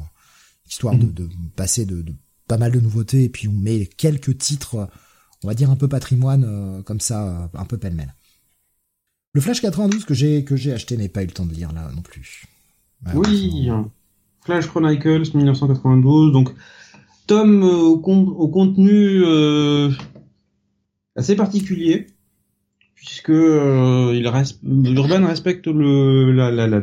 Histoire 0.67 0.97
de, 0.97 1.07
de 1.07 1.29
passer 1.57 1.85
de, 1.85 2.01
de 2.03 2.15
pas 2.49 2.57
mal 2.57 2.73
de 2.73 2.81
nouveautés, 2.81 3.25
et 3.25 3.29
puis 3.29 3.49
on 3.49 3.53
met 3.53 3.87
quelques 3.87 4.39
titres, 4.39 4.89
on 5.43 5.49
va 5.49 5.55
dire 5.55 5.71
un 5.71 5.77
peu 5.77 5.89
patrimoine, 5.89 6.45
euh, 6.47 6.83
comme 6.83 7.01
ça, 7.01 7.29
euh, 7.29 7.49
un 7.59 7.65
peu 7.67 7.77
pêle-mêle. 7.77 8.15
Le 9.35 9.41
Flash 9.41 9.61
92 9.61 10.05
que 10.05 10.15
j'ai 10.15 10.45
que 10.45 10.57
j'ai 10.57 10.73
acheté, 10.73 10.97
mais 10.97 11.09
pas 11.09 11.23
eu 11.23 11.27
le 11.27 11.33
temps 11.33 11.45
de 11.47 11.53
lire 11.53 11.73
là 11.73 11.91
non 11.95 12.03
plus. 12.03 12.45
Oui. 13.15 13.69
Flash 14.45 14.67
Chronicles 14.69 15.31
1992. 15.35 16.33
Donc, 16.33 16.51
tome 17.27 17.63
euh, 17.63 17.77
au, 17.83 17.99
con- 17.99 18.29
au 18.29 18.49
contenu 18.49 19.23
euh, 19.25 19.91
assez 21.17 21.35
particulier, 21.37 22.07
puisque 22.95 23.31
euh, 23.31 24.13
il 24.15 24.27
reste, 24.29 24.61
Urban 24.63 25.27
respecte 25.27 25.67
le, 25.67 26.31
la, 26.33 26.51
la, 26.51 26.67
la 26.67 26.83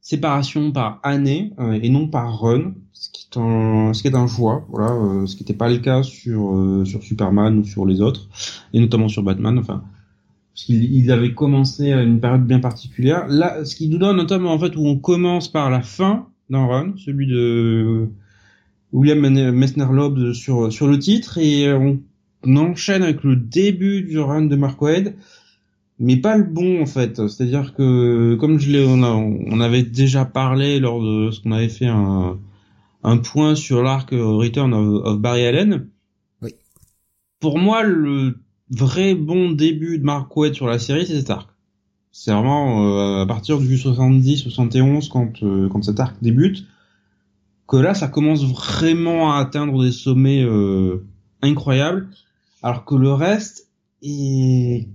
séparation 0.00 0.72
par 0.72 1.00
année 1.02 1.52
euh, 1.58 1.78
et 1.82 1.88
non 1.90 2.08
par 2.08 2.40
run, 2.40 2.72
ce 2.92 3.10
qui 3.10 3.28
est 3.30 3.38
un, 3.38 3.92
ce 3.92 4.02
qui 4.02 4.08
est 4.08 4.14
un 4.16 4.26
choix, 4.26 4.64
voilà, 4.70 4.92
euh, 4.92 5.26
ce 5.26 5.36
qui 5.36 5.42
n'était 5.42 5.54
pas 5.54 5.68
le 5.68 5.78
cas 5.78 6.02
sur 6.02 6.54
euh, 6.56 6.84
sur 6.84 7.02
Superman 7.02 7.58
ou 7.58 7.64
sur 7.64 7.84
les 7.86 8.00
autres, 8.00 8.28
et 8.72 8.80
notamment 8.80 9.08
sur 9.08 9.22
Batman. 9.22 9.58
Enfin, 9.58 9.82
parce 10.54 10.64
qu'il 10.66 10.84
il 10.94 11.10
avait 11.12 11.34
commencé 11.34 11.92
à 11.92 12.02
une 12.02 12.20
période 12.20 12.46
bien 12.46 12.60
particulière. 12.60 13.26
Là, 13.28 13.64
ce 13.64 13.74
qui 13.76 13.88
nous 13.88 13.98
donne 13.98 14.20
un 14.20 14.26
tome 14.26 14.46
en 14.46 14.58
fait 14.58 14.76
où 14.76 14.86
on 14.86 14.98
commence 14.98 15.48
par 15.50 15.70
la 15.70 15.82
fin 15.82 16.28
d'un 16.50 16.66
run, 16.66 16.94
celui 16.96 17.26
de 17.26 18.08
William 18.92 19.20
Messner-Loeb 19.52 20.32
sur 20.32 20.72
sur 20.72 20.86
le 20.86 20.98
titre, 20.98 21.38
et 21.38 21.72
on, 21.72 22.00
on 22.44 22.56
enchaîne 22.56 23.02
avec 23.02 23.24
le 23.24 23.36
début 23.36 24.02
du 24.02 24.18
run 24.18 24.46
de 24.46 24.56
Mark 24.56 24.80
Waid, 24.80 25.14
mais 25.98 26.16
pas 26.16 26.36
le 26.36 26.44
bon 26.44 26.82
en 26.82 26.86
fait. 26.86 27.16
C'est-à-dire 27.28 27.74
que 27.74 28.36
comme 28.36 28.58
je 28.58 28.70
l'ai, 28.70 28.84
on, 28.86 29.02
a- 29.02 29.08
on 29.14 29.60
avait 29.60 29.82
déjà 29.82 30.24
parlé 30.24 30.80
lors 30.80 31.02
de 31.02 31.30
ce 31.30 31.40
qu'on 31.40 31.52
avait 31.52 31.68
fait 31.68 31.86
un 31.86 32.38
un 33.04 33.18
point 33.18 33.54
sur 33.54 33.82
l'arc 33.82 34.10
Return 34.12 34.72
of, 34.74 35.04
of 35.04 35.20
Barry 35.20 35.46
Allen. 35.46 35.88
Oui. 36.42 36.54
Pour 37.40 37.58
moi, 37.58 37.82
le 37.82 38.38
vrai 38.74 39.14
bon 39.14 39.50
début 39.50 39.98
de 39.98 40.04
Mark 40.04 40.34
Waid 40.36 40.54
sur 40.54 40.66
la 40.66 40.78
série, 40.78 41.06
c'est 41.06 41.16
cet 41.16 41.30
arc. 41.30 41.48
C'est 42.12 42.32
vraiment 42.32 42.84
euh, 42.84 43.22
à 43.22 43.26
partir 43.26 43.58
du 43.58 43.76
70-71 43.76 45.08
quand 45.08 45.42
euh, 45.42 45.68
quand 45.68 45.82
cet 45.82 45.98
arc 45.98 46.16
débute 46.22 46.64
que 47.66 47.76
là, 47.76 47.94
ça 47.94 48.08
commence 48.08 48.44
vraiment 48.44 49.32
à 49.32 49.40
atteindre 49.40 49.82
des 49.82 49.92
sommets 49.92 50.42
euh, 50.42 51.06
incroyables, 51.42 52.08
alors 52.62 52.84
que 52.84 52.94
le 52.94 53.12
reste 53.12 53.68
est 54.02 54.86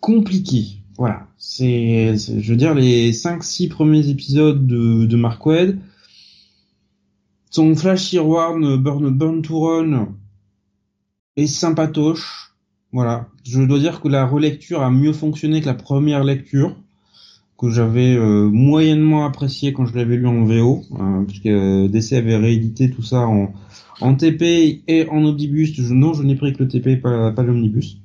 compliqué. 0.00 0.82
Voilà, 0.98 1.28
c'est, 1.38 2.16
je 2.16 2.50
veux 2.50 2.56
dire, 2.56 2.74
les 2.74 3.12
5-6 3.12 3.68
premiers 3.68 4.08
épisodes 4.08 4.66
de, 4.66 5.06
de 5.06 5.16
Mark 5.16 5.44
Waid, 5.44 5.78
son 7.50 7.74
Flash 7.74 8.14
One 8.14 8.76
Burn, 8.76 9.10
Burn 9.10 9.42
to 9.42 9.60
Run 9.60 10.08
est 11.36 11.46
sympatoche. 11.46 12.45
Voilà, 12.96 13.28
je 13.44 13.60
dois 13.60 13.78
dire 13.78 14.00
que 14.00 14.08
la 14.08 14.24
relecture 14.24 14.80
a 14.80 14.90
mieux 14.90 15.12
fonctionné 15.12 15.60
que 15.60 15.66
la 15.66 15.74
première 15.74 16.24
lecture 16.24 16.74
que 17.58 17.68
j'avais 17.68 18.16
euh, 18.16 18.48
moyennement 18.48 19.26
apprécié 19.26 19.74
quand 19.74 19.84
je 19.84 19.94
l'avais 19.94 20.16
lu 20.16 20.26
en 20.26 20.44
VO, 20.44 20.80
euh, 20.98 21.22
puisque 21.24 21.44
euh, 21.44 21.88
DC 21.88 22.14
avait 22.14 22.38
réédité 22.38 22.90
tout 22.90 23.02
ça 23.02 23.26
en, 24.00 24.14
TP 24.14 24.82
et 24.88 25.06
en 25.10 25.22
omnibus. 25.26 25.78
Non, 25.90 26.14
je 26.14 26.22
n'ai 26.22 26.36
pris 26.36 26.54
que 26.54 26.62
le 26.62 26.70
TP, 26.70 26.98
pas, 26.98 27.32
pas 27.32 27.42
l'omnibus. 27.42 27.98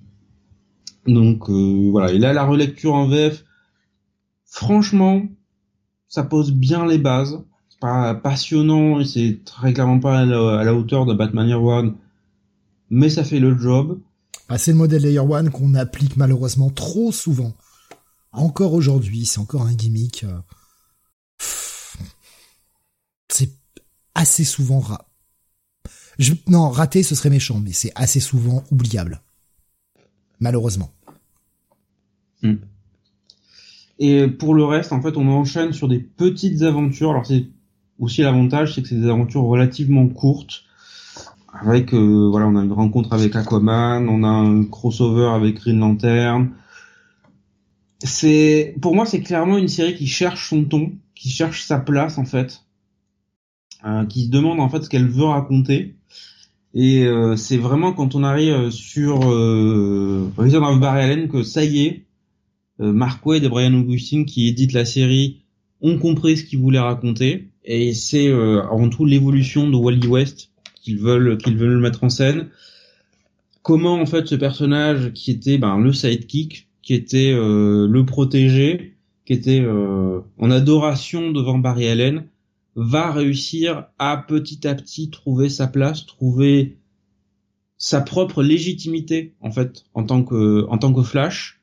Donc 1.07 1.49
voilà, 1.49 2.11
et 2.11 2.17
là 2.17 2.33
la 2.33 2.43
relecture 2.43 2.93
en 2.93 3.07
VF, 3.07 3.45
franchement, 4.45 5.21
ça 6.09 6.23
pose 6.23 6.51
bien 6.51 6.85
les 6.85 6.97
bases. 6.97 7.41
C'est 7.69 7.79
pas 7.79 8.13
passionnant 8.13 8.99
et 8.99 9.05
c'est 9.05 9.39
très 9.45 9.71
clairement 9.71 10.01
pas 10.01 10.19
à 10.19 10.25
la, 10.25 10.59
à 10.59 10.63
la 10.65 10.75
hauteur 10.75 11.05
de 11.05 11.13
Batman 11.13 11.47
Year 11.47 11.63
One, 11.63 11.95
mais 12.89 13.07
ça 13.07 13.23
fait 13.23 13.39
le 13.39 13.57
job. 13.57 13.97
Ah, 14.49 14.57
c'est 14.57 14.71
le 14.71 14.77
modèle 14.77 15.03
Layer 15.03 15.19
One 15.19 15.49
qu'on 15.49 15.75
applique 15.75 16.17
malheureusement 16.17 16.69
trop 16.69 17.11
souvent. 17.11 17.53
Encore 18.33 18.73
aujourd'hui, 18.73 19.25
c'est 19.25 19.39
encore 19.39 19.63
un 19.63 19.73
gimmick. 19.73 20.23
euh, 20.23 20.39
C'est 23.29 23.51
assez 24.13 24.43
souvent 24.43 24.79
ra... 24.79 25.07
Je... 26.19 26.33
Non, 26.47 26.69
raté, 26.69 27.01
ce 27.03 27.15
serait 27.15 27.29
méchant, 27.29 27.59
mais 27.59 27.71
c'est 27.71 27.91
assez 27.95 28.19
souvent 28.19 28.63
oubliable. 28.71 29.21
Malheureusement. 30.39 30.91
Et 33.99 34.27
pour 34.27 34.53
le 34.53 34.65
reste, 34.65 34.91
en 34.91 35.01
fait, 35.01 35.15
on 35.15 35.27
enchaîne 35.27 35.73
sur 35.73 35.87
des 35.87 35.99
petites 35.99 36.63
aventures. 36.63 37.11
Alors 37.11 37.25
c'est 37.25 37.47
aussi 37.99 38.21
l'avantage, 38.21 38.73
c'est 38.75 38.81
que 38.81 38.87
c'est 38.89 38.99
des 38.99 39.07
aventures 39.07 39.43
relativement 39.43 40.07
courtes. 40.07 40.63
Avec 41.63 41.93
euh, 41.93 42.27
voilà, 42.29 42.47
on 42.47 42.55
a 42.55 42.63
une 42.63 42.71
rencontre 42.71 43.13
avec 43.13 43.35
Aquaman, 43.35 44.09
on 44.09 44.23
a 44.23 44.27
un 44.27 44.63
crossover 44.65 45.27
avec 45.27 45.57
Green 45.57 45.79
Lantern. 45.79 46.49
C'est 48.03 48.75
pour 48.81 48.95
moi, 48.95 49.05
c'est 49.05 49.21
clairement 49.21 49.59
une 49.59 49.67
série 49.67 49.95
qui 49.95 50.07
cherche 50.07 50.49
son 50.49 50.63
ton, 50.63 50.93
qui 51.13 51.29
cherche 51.29 51.63
sa 51.63 51.77
place 51.77 52.17
en 52.17 52.25
fait, 52.25 52.63
euh, 53.85 54.05
qui 54.05 54.25
se 54.25 54.29
demande 54.29 54.59
en 54.59 54.69
fait 54.69 54.81
ce 54.83 54.89
qu'elle 54.89 55.07
veut 55.07 55.25
raconter. 55.25 55.95
Et 56.73 57.03
euh, 57.03 57.35
c'est 57.35 57.57
vraiment 57.57 57.93
quand 57.93 58.15
on 58.15 58.23
arrive 58.23 58.71
sur 58.71 59.29
euh, 59.29 60.31
Return 60.37 60.63
of 60.63 60.79
Barry 60.79 61.03
Allen 61.03 61.29
que 61.29 61.43
ça 61.43 61.63
y 61.63 61.85
est, 61.85 62.05
Mark 62.79 63.23
Wade 63.23 63.43
et 63.43 63.49
Brian 63.49 63.75
Augustine 63.75 64.25
qui 64.25 64.47
éditent 64.47 64.73
la 64.73 64.85
série 64.85 65.43
ont 65.81 65.99
compris 65.99 66.37
ce 66.37 66.43
qu'ils 66.43 66.57
voulaient 66.57 66.79
raconter 66.79 67.49
et 67.63 67.93
c'est 67.93 68.31
avant 68.31 68.89
tout 68.89 69.05
l'évolution 69.05 69.69
de 69.69 69.75
Wally 69.75 70.07
West 70.07 70.50
qu'ils 70.81 70.99
veulent 70.99 71.37
qu'ils 71.37 71.57
veulent 71.57 71.79
mettre 71.79 72.03
en 72.03 72.09
scène. 72.09 72.49
Comment 73.61 73.95
en 73.95 74.05
fait 74.05 74.27
ce 74.27 74.35
personnage 74.35 75.13
qui 75.13 75.31
était 75.31 75.57
ben, 75.57 75.77
le 75.77 75.93
sidekick, 75.93 76.67
qui 76.81 76.93
était 76.93 77.31
le 77.33 78.03
protégé, 78.05 78.95
qui 79.25 79.33
était 79.33 79.63
en 80.37 80.51
adoration 80.51 81.31
devant 81.31 81.59
Barry 81.59 81.87
Allen, 81.87 82.25
va 82.75 83.11
réussir 83.11 83.85
à 83.99 84.17
petit 84.17 84.67
à 84.67 84.75
petit 84.75 85.09
trouver 85.09 85.49
sa 85.49 85.67
place, 85.67 86.05
trouver 86.05 86.77
sa 87.77 87.99
propre 87.99 88.43
légitimité 88.43 89.33
en 89.41 89.51
fait 89.51 89.85
en 89.95 90.03
tant 90.03 90.23
que 90.23 90.65
en 90.69 90.77
tant 90.77 90.93
que 90.93 91.01
Flash 91.01 91.59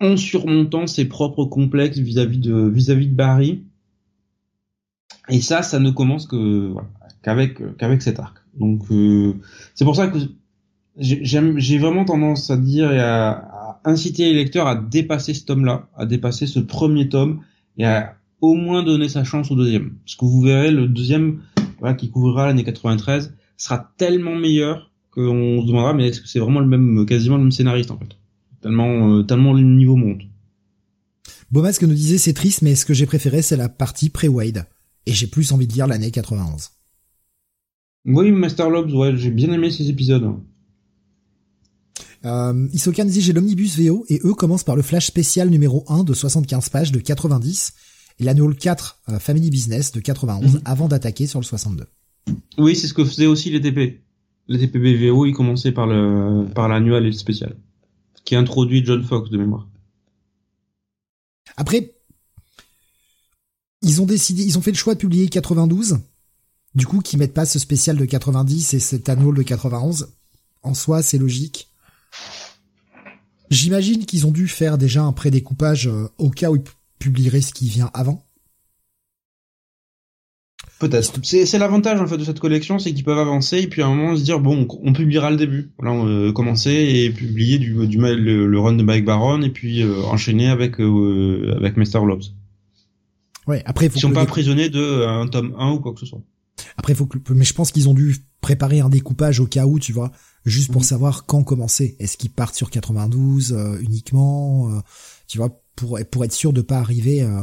en 0.00 0.18
surmontant 0.18 0.86
ses 0.86 1.06
propres 1.06 1.46
complexes 1.46 1.96
vis-à-vis 1.96 2.38
de 2.38 2.68
vis-à-vis 2.68 3.08
de 3.08 3.14
Barry 3.14 3.62
et 5.28 5.40
ça 5.40 5.62
ça 5.62 5.78
ne 5.78 5.90
commence 5.90 6.26
que 6.26 6.68
voilà, 6.72 6.88
qu'avec 7.22 7.76
qu'avec 7.76 8.02
cet 8.02 8.18
arc 8.20 8.38
donc 8.58 8.82
euh, 8.90 9.34
c'est 9.74 9.84
pour 9.84 9.96
ça 9.96 10.08
que 10.08 10.18
j'ai 10.98 11.78
vraiment 11.78 12.04
tendance 12.04 12.50
à 12.50 12.56
dire 12.56 12.90
et 12.92 13.00
à, 13.00 13.80
inciter 13.84 14.24
les 14.24 14.34
lecteurs 14.34 14.66
à 14.66 14.74
dépasser 14.74 15.34
ce 15.34 15.44
tome 15.44 15.64
là 15.64 15.88
à 15.96 16.06
dépasser 16.06 16.46
ce 16.46 16.58
premier 16.58 17.08
tome 17.08 17.40
et 17.76 17.84
à 17.84 18.16
au 18.40 18.54
moins 18.54 18.82
donner 18.82 19.08
sa 19.08 19.24
chance 19.24 19.50
au 19.50 19.56
deuxième. 19.56 19.94
Parce 20.04 20.16
que 20.16 20.24
vous 20.24 20.40
verrez, 20.40 20.70
le 20.70 20.88
deuxième, 20.88 21.40
voilà, 21.78 21.94
qui 21.94 22.10
couvrira 22.10 22.46
l'année 22.46 22.64
93, 22.64 23.34
sera 23.56 23.92
tellement 23.96 24.34
meilleur 24.34 24.90
qu'on 25.10 25.62
se 25.62 25.66
demandera, 25.66 25.94
mais 25.94 26.08
est-ce 26.08 26.20
que 26.20 26.28
c'est 26.28 26.38
vraiment 26.38 26.60
le 26.60 26.66
même, 26.66 27.06
quasiment 27.06 27.36
le 27.36 27.42
même 27.42 27.52
scénariste, 27.52 27.90
en 27.90 27.98
fait? 27.98 28.16
Tellement, 28.60 29.18
euh, 29.18 29.22
tellement 29.22 29.52
le 29.52 29.62
niveau 29.62 29.96
monte. 29.96 30.22
Beaumasque 31.50 31.82
nous 31.82 31.94
disait, 31.94 32.18
c'est 32.18 32.32
triste, 32.32 32.62
mais 32.62 32.74
ce 32.74 32.84
que 32.84 32.94
j'ai 32.94 33.06
préféré, 33.06 33.40
c'est 33.40 33.56
la 33.56 33.68
partie 33.68 34.10
pré-Wade. 34.10 34.66
Et 35.06 35.12
j'ai 35.12 35.26
plus 35.26 35.52
envie 35.52 35.66
de 35.66 35.72
lire 35.72 35.86
l'année 35.86 36.10
91. 36.10 36.70
Oui, 38.06 38.30
Master 38.30 38.70
Lobs, 38.70 38.92
ouais, 38.92 39.16
j'ai 39.16 39.30
bien 39.30 39.52
aimé 39.52 39.70
ces 39.70 39.88
épisodes. 39.88 40.34
Euh, 42.24 42.68
Isokan 42.72 43.04
dit 43.04 43.20
j'ai 43.20 43.32
l'omnibus 43.32 43.78
VO 43.78 44.04
et 44.08 44.20
eux 44.24 44.34
commencent 44.34 44.64
par 44.64 44.76
le 44.76 44.82
flash 44.82 45.06
spécial 45.06 45.48
numéro 45.48 45.84
1 45.88 46.02
de 46.02 46.12
75 46.12 46.68
pages 46.70 46.92
de 46.92 46.98
90 46.98 47.72
et 48.18 48.24
l'annual 48.24 48.54
4 48.54 49.02
euh, 49.08 49.18
Family 49.18 49.50
Business 49.50 49.92
de 49.92 50.00
91 50.00 50.54
mhm. 50.54 50.60
avant 50.64 50.88
d'attaquer 50.88 51.26
sur 51.26 51.40
le 51.40 51.44
62. 51.44 51.84
Oui, 52.58 52.74
c'est 52.74 52.88
ce 52.88 52.94
que 52.94 53.04
faisait 53.04 53.26
aussi 53.26 53.50
les 53.50 53.60
TP. 53.60 54.00
Les 54.48 54.58
TP 54.58 54.78
BVO, 54.78 55.26
ils 55.26 55.34
commençaient 55.34 55.72
par 55.72 55.86
le 55.86 56.46
par 56.54 56.68
l'annual 56.68 57.04
et 57.04 57.10
le 57.10 57.12
spécial, 57.12 57.56
qui 58.24 58.36
introduit 58.36 58.84
John 58.84 59.02
Fox 59.02 59.30
de 59.30 59.38
mémoire. 59.38 59.68
Après, 61.56 61.95
ils 63.86 64.02
ont 64.02 64.06
décidé, 64.06 64.42
ils 64.42 64.58
ont 64.58 64.62
fait 64.62 64.72
le 64.72 64.76
choix 64.76 64.94
de 64.94 64.98
publier 64.98 65.28
92. 65.28 65.98
Du 66.74 66.86
coup, 66.86 67.00
qu'ils 67.00 67.18
mettent 67.18 67.32
pas 67.32 67.46
ce 67.46 67.58
spécial 67.58 67.96
de 67.96 68.04
90 68.04 68.74
et 68.74 68.80
cet 68.80 69.08
annual 69.08 69.34
de 69.34 69.42
91. 69.42 70.08
En 70.62 70.74
soi, 70.74 71.02
c'est 71.02 71.16
logique. 71.16 71.70
J'imagine 73.50 74.04
qu'ils 74.04 74.26
ont 74.26 74.32
dû 74.32 74.48
faire 74.48 74.76
déjà 74.76 75.02
un 75.02 75.12
prédécoupage 75.12 75.86
euh, 75.86 76.08
au 76.18 76.30
cas 76.30 76.50
où 76.50 76.56
ils 76.56 76.62
publierait 76.98 77.40
ce 77.40 77.52
qui 77.52 77.68
vient 77.68 77.90
avant 77.94 78.22
Peut-être. 80.78 81.14
C'est 81.22 81.58
l'avantage 81.58 82.02
en 82.02 82.06
fait 82.06 82.18
de 82.18 82.24
cette 82.24 82.38
collection, 82.38 82.78
c'est 82.78 82.92
qu'ils 82.92 83.04
peuvent 83.04 83.18
avancer 83.18 83.60
et 83.60 83.66
puis 83.66 83.80
à 83.80 83.86
un 83.86 83.94
moment 83.94 84.14
se 84.14 84.22
dire 84.22 84.40
bon, 84.40 84.68
on 84.82 84.92
publiera 84.92 85.30
le 85.30 85.38
début. 85.38 85.70
Voilà, 85.78 85.96
euh, 86.04 86.32
commencer 86.32 86.70
et 86.70 87.10
publier 87.10 87.58
du, 87.58 87.86
du 87.86 87.96
le, 87.96 88.60
run 88.60 88.74
de 88.74 88.82
Mike 88.82 89.06
Baron 89.06 89.40
et 89.40 89.48
puis 89.48 89.82
euh, 89.82 90.02
enchaîner 90.02 90.48
avec 90.48 90.78
euh, 90.78 91.54
avec 91.56 91.78
Mr. 91.78 92.04
Lobs. 92.04 92.24
Ouais. 93.46 93.62
Après, 93.66 93.88
faut 93.88 93.96
ils 93.96 94.00
sont 94.00 94.12
pas 94.12 94.22
emprisonnés 94.22 94.68
de 94.68 95.04
un 95.06 95.26
tome 95.28 95.54
1 95.58 95.70
ou 95.72 95.80
quoi 95.80 95.92
que 95.92 96.00
ce 96.00 96.06
soit. 96.06 96.22
Après, 96.76 96.94
faut 96.94 97.06
que, 97.06 97.18
mais 97.32 97.44
je 97.44 97.54
pense 97.54 97.70
qu'ils 97.70 97.88
ont 97.88 97.94
dû 97.94 98.16
préparer 98.40 98.80
un 98.80 98.88
découpage 98.88 99.40
au 99.40 99.46
cas 99.46 99.66
où, 99.66 99.78
tu 99.78 99.92
vois, 99.92 100.10
juste 100.44 100.72
pour 100.72 100.82
mhm. 100.82 100.86
savoir 100.86 101.26
quand 101.26 101.42
commencer. 101.44 101.96
Est-ce 101.98 102.16
qu'ils 102.16 102.30
partent 102.30 102.54
sur 102.54 102.70
92 102.70 103.56
uniquement, 103.80 104.82
tu 105.28 105.38
vois, 105.38 105.60
pour 105.76 105.98
pour 106.10 106.24
être 106.24 106.32
sûr 106.32 106.52
de 106.52 106.62
pas 106.62 106.78
arriver 106.78 107.22
euh, 107.22 107.42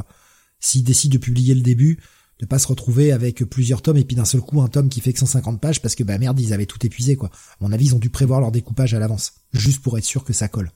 s'ils 0.59 0.83
décident 0.83 1.13
de 1.13 1.19
publier 1.19 1.55
le 1.55 1.61
début 1.61 1.99
de 2.39 2.47
pas 2.47 2.59
se 2.59 2.67
retrouver 2.67 3.11
avec 3.11 3.43
plusieurs 3.45 3.81
tomes 3.81 3.95
et 3.95 4.03
puis 4.03 4.15
d'un 4.15 4.25
seul 4.25 4.41
coup 4.41 4.61
un 4.61 4.67
tome 4.67 4.89
qui 4.89 4.99
fait 4.99 5.13
que 5.13 5.19
150 5.19 5.61
pages 5.61 5.81
parce 5.81 5.95
que 5.95 6.03
bah 6.03 6.17
merde 6.17 6.39
ils 6.39 6.51
avaient 6.51 6.65
tout 6.65 6.83
épuisé 6.85 7.15
quoi. 7.15 7.29
À 7.29 7.57
mon 7.61 7.71
avis 7.71 7.85
ils 7.85 7.95
ont 7.95 7.99
dû 7.99 8.09
prévoir 8.09 8.41
leur 8.41 8.51
découpage 8.51 8.93
à 8.93 8.99
l'avance 8.99 9.33
juste 9.53 9.81
pour 9.81 9.97
être 9.97 10.03
sûr 10.03 10.23
que 10.23 10.33
ça 10.33 10.47
colle. 10.47 10.71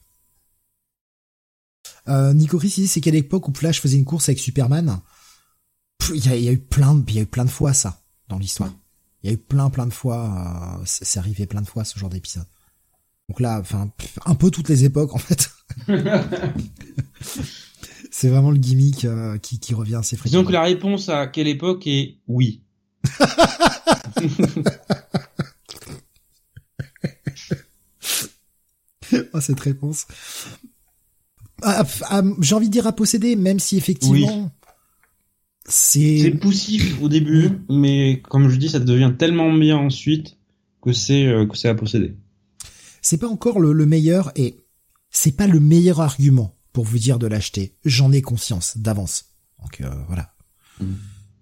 Euh, 2.08 2.34
Nico 2.34 2.58
Chris 2.60 2.88
c'est 2.88 3.02
quelle 3.02 3.16
époque 3.16 3.50
où 3.50 3.54
Flash 3.54 3.82
faisait 3.82 3.98
une 3.98 4.06
course 4.06 4.30
avec 4.30 4.40
Superman? 4.40 5.02
Il 6.14 6.26
y, 6.26 6.48
a 6.48 6.52
eu 6.52 6.58
plein, 6.58 7.04
il 7.08 7.16
y 7.16 7.20
a 7.20 7.22
eu 7.22 7.26
plein 7.26 7.46
de 7.46 7.50
fois 7.50 7.74
ça 7.74 8.02
dans 8.30 8.38
l'histoire. 8.38 8.72
Il 9.24 9.30
y 9.30 9.30
a 9.32 9.34
eu 9.34 9.38
plein 9.38 9.70
plein 9.70 9.86
de 9.88 9.94
fois, 9.94 10.78
euh, 10.80 10.84
c'est 10.86 11.20
arrivé 11.20 11.46
plein 11.46 11.62
de 11.62 11.68
fois 11.68 11.84
ce 11.84 12.00
genre 12.00 12.10
d'épisode. 12.10 12.46
Donc 13.30 13.40
là, 13.40 13.60
enfin, 13.60 13.90
un 14.26 14.36
peu 14.36 14.52
toutes 14.52 14.70
les 14.70 14.86
époques 14.86 15.14
en 15.14 15.18
fait. 15.18 15.50
c'est 18.12 18.30
vraiment 18.30 18.52
le 18.52 18.58
gimmick 18.58 19.06
euh, 19.06 19.38
qui, 19.38 19.60
qui 19.60 19.74
revient 19.74 19.96
assez 19.96 20.16
fréquemment. 20.16 20.44
Donc 20.44 20.52
la 20.52 20.62
réponse 20.64 21.10
à 21.10 21.28
quelle 21.28 21.48
époque 21.48 21.88
est 21.88 22.20
oui. 22.28 22.64
oh, 29.34 29.42
cette 29.42 29.60
réponse. 29.60 30.08
Ah, 31.64 31.84
ah, 32.10 32.22
j'ai 32.40 32.56
envie 32.56 32.68
de 32.68 32.72
dire 32.72 32.88
à 32.88 32.94
posséder, 32.94 33.36
même 33.36 33.60
si 33.60 33.78
effectivement 33.78 34.52
c'est 35.68 36.32
poussif 36.40 37.02
au 37.02 37.10
début, 37.10 37.52
mais 37.70 38.22
comme 38.30 38.50
je 38.50 38.56
dis, 38.56 38.70
ça 38.70 38.80
devient 38.80 39.14
tellement 39.18 39.52
bien 39.54 39.78
ensuite 39.78 40.38
que 40.82 40.94
c'est 40.94 41.26
euh, 41.26 41.46
que 41.46 41.58
c'est 41.58 41.70
à 41.70 41.76
posséder. 41.76 42.16
C'est 43.02 43.18
pas 43.18 43.28
encore 43.28 43.60
le, 43.60 43.86
meilleur 43.86 44.32
et 44.36 44.66
c'est 45.12 45.36
pas 45.36 45.48
le 45.48 45.60
meilleur 45.60 46.02
argument 46.02 46.58
pour 46.74 46.86
vous 46.86 46.98
dire 46.98 47.20
de 47.20 47.28
l'acheter. 47.28 47.76
J'en 47.86 48.12
ai 48.12 48.22
conscience 48.22 48.78
d'avance. 48.78 49.34
Donc 49.62 49.82
euh, 49.82 49.90
voilà. 50.08 50.34
Mm. 50.80 50.86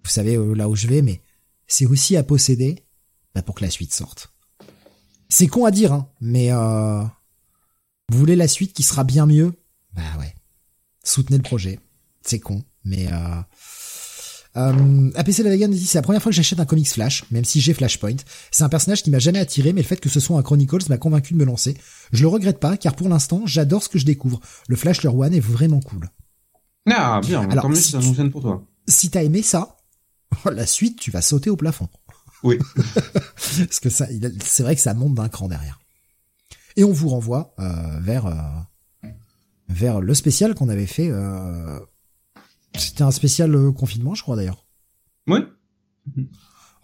Vous 0.03 0.09
savez 0.09 0.35
euh, 0.35 0.53
là 0.53 0.69
où 0.69 0.75
je 0.75 0.87
vais, 0.87 1.01
mais 1.01 1.21
c'est 1.67 1.85
aussi 1.85 2.15
à 2.15 2.23
posséder 2.23 2.85
bah, 3.33 3.41
pour 3.41 3.55
que 3.55 3.63
la 3.63 3.69
suite 3.69 3.93
sorte. 3.93 4.31
C'est 5.29 5.47
con 5.47 5.65
à 5.65 5.71
dire, 5.71 5.93
hein, 5.93 6.09
mais 6.21 6.51
euh, 6.51 7.03
vous 8.09 8.17
voulez 8.19 8.35
la 8.35 8.47
suite 8.47 8.73
qui 8.73 8.83
sera 8.83 9.03
bien 9.03 9.25
mieux? 9.25 9.53
Bah 9.93 10.03
ouais. 10.19 10.33
Soutenez 11.03 11.37
le 11.37 11.43
projet. 11.43 11.79
C'est 12.21 12.39
con, 12.39 12.63
mais 12.83 13.11
euh, 13.11 13.41
euh, 14.57 15.11
APC 15.15 15.43
Vegan 15.43 15.71
dit 15.71 15.85
c'est 15.85 15.97
la 15.97 16.01
première 16.01 16.21
fois 16.21 16.31
que 16.31 16.35
j'achète 16.35 16.59
un 16.59 16.65
comics 16.65 16.87
Flash, 16.87 17.25
même 17.31 17.45
si 17.45 17.61
j'ai 17.61 17.73
Flashpoint. 17.73 18.17
C'est 18.51 18.63
un 18.63 18.69
personnage 18.69 19.03
qui 19.03 19.11
m'a 19.11 19.19
jamais 19.19 19.39
attiré, 19.39 19.73
mais 19.73 19.81
le 19.81 19.87
fait 19.87 19.99
que 19.99 20.09
ce 20.09 20.19
soit 20.19 20.37
un 20.37 20.43
Chronicles 20.43 20.89
m'a 20.89 20.97
convaincu 20.97 21.33
de 21.33 21.39
me 21.39 21.45
lancer. 21.45 21.75
Je 22.11 22.21
le 22.21 22.27
regrette 22.27 22.59
pas, 22.59 22.77
car 22.77 22.95
pour 22.95 23.09
l'instant, 23.09 23.43
j'adore 23.45 23.83
ce 23.83 23.89
que 23.89 23.99
je 23.99 24.05
découvre. 24.05 24.39
Le 24.67 24.75
Flash 24.75 25.03
Leur 25.03 25.17
One 25.17 25.33
est 25.33 25.39
vraiment 25.39 25.79
cool. 25.79 26.09
Ah 26.89 27.19
bien, 27.21 27.49
Alors, 27.49 27.63
tant 27.63 27.69
mieux 27.69 27.75
si 27.75 27.91
ça 27.91 28.01
fonctionne 28.01 28.31
pour 28.31 28.41
toi. 28.41 28.63
Si 28.87 29.09
t'as 29.09 29.23
aimé 29.23 29.41
ça, 29.41 29.77
la 30.45 30.65
suite, 30.65 30.99
tu 30.99 31.11
vas 31.11 31.21
sauter 31.21 31.49
au 31.49 31.55
plafond. 31.55 31.89
Oui. 32.43 32.59
Parce 33.35 33.79
que 33.79 33.89
ça, 33.89 34.07
c'est 34.43 34.63
vrai 34.63 34.75
que 34.75 34.81
ça 34.81 34.93
monte 34.93 35.15
d'un 35.15 35.29
cran 35.29 35.47
derrière. 35.47 35.79
Et 36.75 36.83
on 36.83 36.91
vous 36.91 37.09
renvoie 37.09 37.55
euh, 37.59 37.99
vers 38.01 38.25
euh, 38.27 39.09
vers 39.69 40.01
le 40.01 40.13
spécial 40.13 40.53
qu'on 40.53 40.69
avait 40.69 40.85
fait 40.85 41.09
euh, 41.09 41.79
c'était 42.79 43.03
un 43.03 43.11
spécial 43.11 43.53
euh, 43.55 43.71
confinement, 43.71 44.15
je 44.15 44.23
crois 44.23 44.35
d'ailleurs. 44.35 44.65
Oui. 45.27 45.39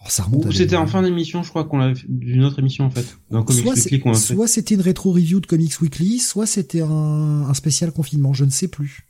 Oh, 0.04 0.08
ça 0.08 0.24
remonte. 0.24 0.46
Ou 0.46 0.52
c'était 0.52 0.76
en 0.76 0.86
fin 0.86 1.02
d'émission, 1.02 1.42
je 1.42 1.50
crois 1.50 1.64
qu'on 1.64 1.78
l'a 1.78 1.92
d'une 2.08 2.44
autre 2.44 2.58
émission 2.58 2.86
en 2.86 2.90
fait. 2.90 3.16
soit 3.30 4.14
Soit 4.14 4.48
c'était 4.48 4.74
une 4.74 4.80
rétro 4.80 5.12
review 5.12 5.40
de 5.40 5.46
Comics 5.46 5.80
Weekly, 5.80 6.18
soit 6.18 6.46
c'était 6.46 6.82
un, 6.82 7.54
spécial 7.54 7.92
confinement, 7.92 8.32
je 8.32 8.44
ne 8.44 8.50
sais 8.50 8.68
plus. 8.68 9.08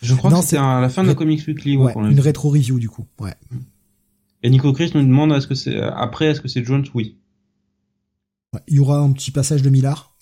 Je 0.00 0.14
crois 0.14 0.30
que 0.30 0.40
c'était 0.40 0.56
à 0.56 0.80
la 0.80 0.88
fin 0.88 1.04
de 1.04 1.12
Comics 1.12 1.46
Weekly. 1.46 1.76
Ouais, 1.76 1.92
une 1.94 2.20
rétro 2.20 2.48
review 2.48 2.78
du 2.78 2.88
coup. 2.88 3.06
Ouais. 3.18 3.34
Et 4.42 4.48
Nico 4.48 4.72
Chris 4.72 4.92
nous 4.94 5.02
demande 5.02 5.32
est-ce 5.32 5.46
que 5.46 5.54
c'est 5.54 5.78
après 5.78 6.26
est-ce 6.26 6.40
que 6.40 6.48
c'est 6.48 6.64
Jones? 6.64 6.86
Oui. 6.94 7.18
Il 8.66 8.76
y 8.76 8.78
aura 8.78 8.98
un 8.98 9.12
petit 9.12 9.30
passage 9.30 9.62
de 9.62 9.68
Millard. 9.68 10.16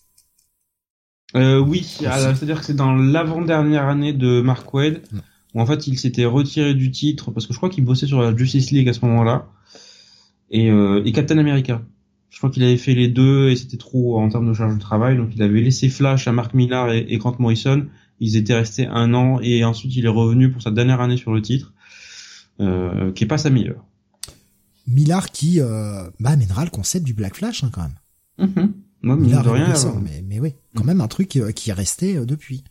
Euh, 1.36 1.58
oui, 1.58 1.84
c'est-à-dire 1.84 2.60
que 2.60 2.66
c'est 2.66 2.74
dans 2.74 2.94
l'avant-dernière 2.94 3.86
année 3.86 4.12
de 4.12 4.40
Mark 4.40 4.72
Wade 4.72 5.02
où 5.54 5.60
en 5.60 5.66
fait 5.66 5.86
il 5.86 5.98
s'était 5.98 6.24
retiré 6.24 6.74
du 6.74 6.90
titre 6.90 7.30
parce 7.30 7.46
que 7.46 7.52
je 7.52 7.58
crois 7.58 7.70
qu'il 7.70 7.84
bossait 7.84 8.06
sur 8.06 8.20
la 8.20 8.36
Justice 8.36 8.70
League 8.70 8.88
à 8.88 8.92
ce 8.92 9.04
moment-là 9.06 9.48
et, 10.50 10.70
euh, 10.70 11.02
et 11.04 11.12
Captain 11.12 11.38
America. 11.38 11.82
Je 12.30 12.38
crois 12.38 12.50
qu'il 12.50 12.62
avait 12.62 12.76
fait 12.76 12.94
les 12.94 13.08
deux 13.08 13.48
et 13.48 13.56
c'était 13.56 13.78
trop 13.78 14.20
en 14.20 14.28
termes 14.28 14.46
de 14.46 14.52
charge 14.52 14.74
de 14.74 14.80
travail, 14.80 15.16
donc 15.16 15.30
il 15.34 15.42
avait 15.42 15.60
laissé 15.60 15.88
Flash 15.88 16.28
à 16.28 16.32
Mark 16.32 16.54
Millar 16.54 16.92
et, 16.92 17.16
Grant 17.16 17.34
Morrison. 17.38 17.86
Ils 18.20 18.36
étaient 18.36 18.54
restés 18.54 18.86
un 18.86 19.14
an 19.14 19.40
et 19.40 19.64
ensuite 19.64 19.96
il 19.96 20.04
est 20.04 20.10
revenu 20.10 20.50
pour 20.50 20.60
sa 20.60 20.70
dernière 20.70 21.00
année 21.00 21.16
sur 21.16 21.32
le 21.32 21.40
titre, 21.40 21.72
euh, 22.60 23.12
qui 23.12 23.24
est 23.24 23.26
pas 23.26 23.38
sa 23.38 23.48
meilleure. 23.48 23.84
Millar 24.88 25.30
qui 25.30 25.60
euh, 25.60 26.08
bah, 26.18 26.30
amènera 26.30 26.64
le 26.64 26.70
concept 26.70 27.04
du 27.04 27.14
Black 27.14 27.36
Flash 27.36 27.62
hein, 27.62 27.70
quand 27.72 27.82
même. 27.82 28.48
Mm 28.48 28.72
Moi, 29.02 29.16
Millar, 29.16 29.44
de 29.44 29.50
rien, 29.50 29.74
mais, 30.02 30.22
mais 30.26 30.40
oui, 30.40 30.54
quand 30.74 30.84
même 30.84 31.00
un 31.00 31.08
truc 31.08 31.36
euh, 31.36 31.52
qui 31.52 31.70
est 31.70 31.74
resté 31.74 32.16
euh, 32.16 32.24
depuis. 32.24 32.64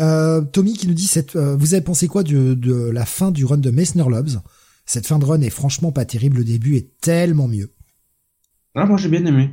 Euh, 0.00 0.40
Tommy 0.40 0.72
qui 0.72 0.88
nous 0.88 0.94
dit 0.94 1.10
euh, 1.36 1.56
vous 1.56 1.74
avez 1.74 1.84
pensé 1.84 2.08
quoi 2.08 2.22
de, 2.22 2.90
la 2.90 3.04
fin 3.04 3.30
du 3.30 3.44
run 3.44 3.58
de 3.58 3.70
Messner 3.70 4.04
Lobs 4.08 4.40
Cette 4.86 5.06
fin 5.06 5.18
de 5.18 5.24
run 5.24 5.40
est 5.42 5.50
franchement 5.50 5.92
pas 5.92 6.04
terrible. 6.04 6.38
Le 6.38 6.44
début 6.44 6.76
est 6.76 6.98
tellement 7.00 7.48
mieux. 7.48 7.70
Ah, 8.74 8.86
moi 8.86 8.96
j'ai 8.96 9.08
bien 9.08 9.24
aimé. 9.26 9.50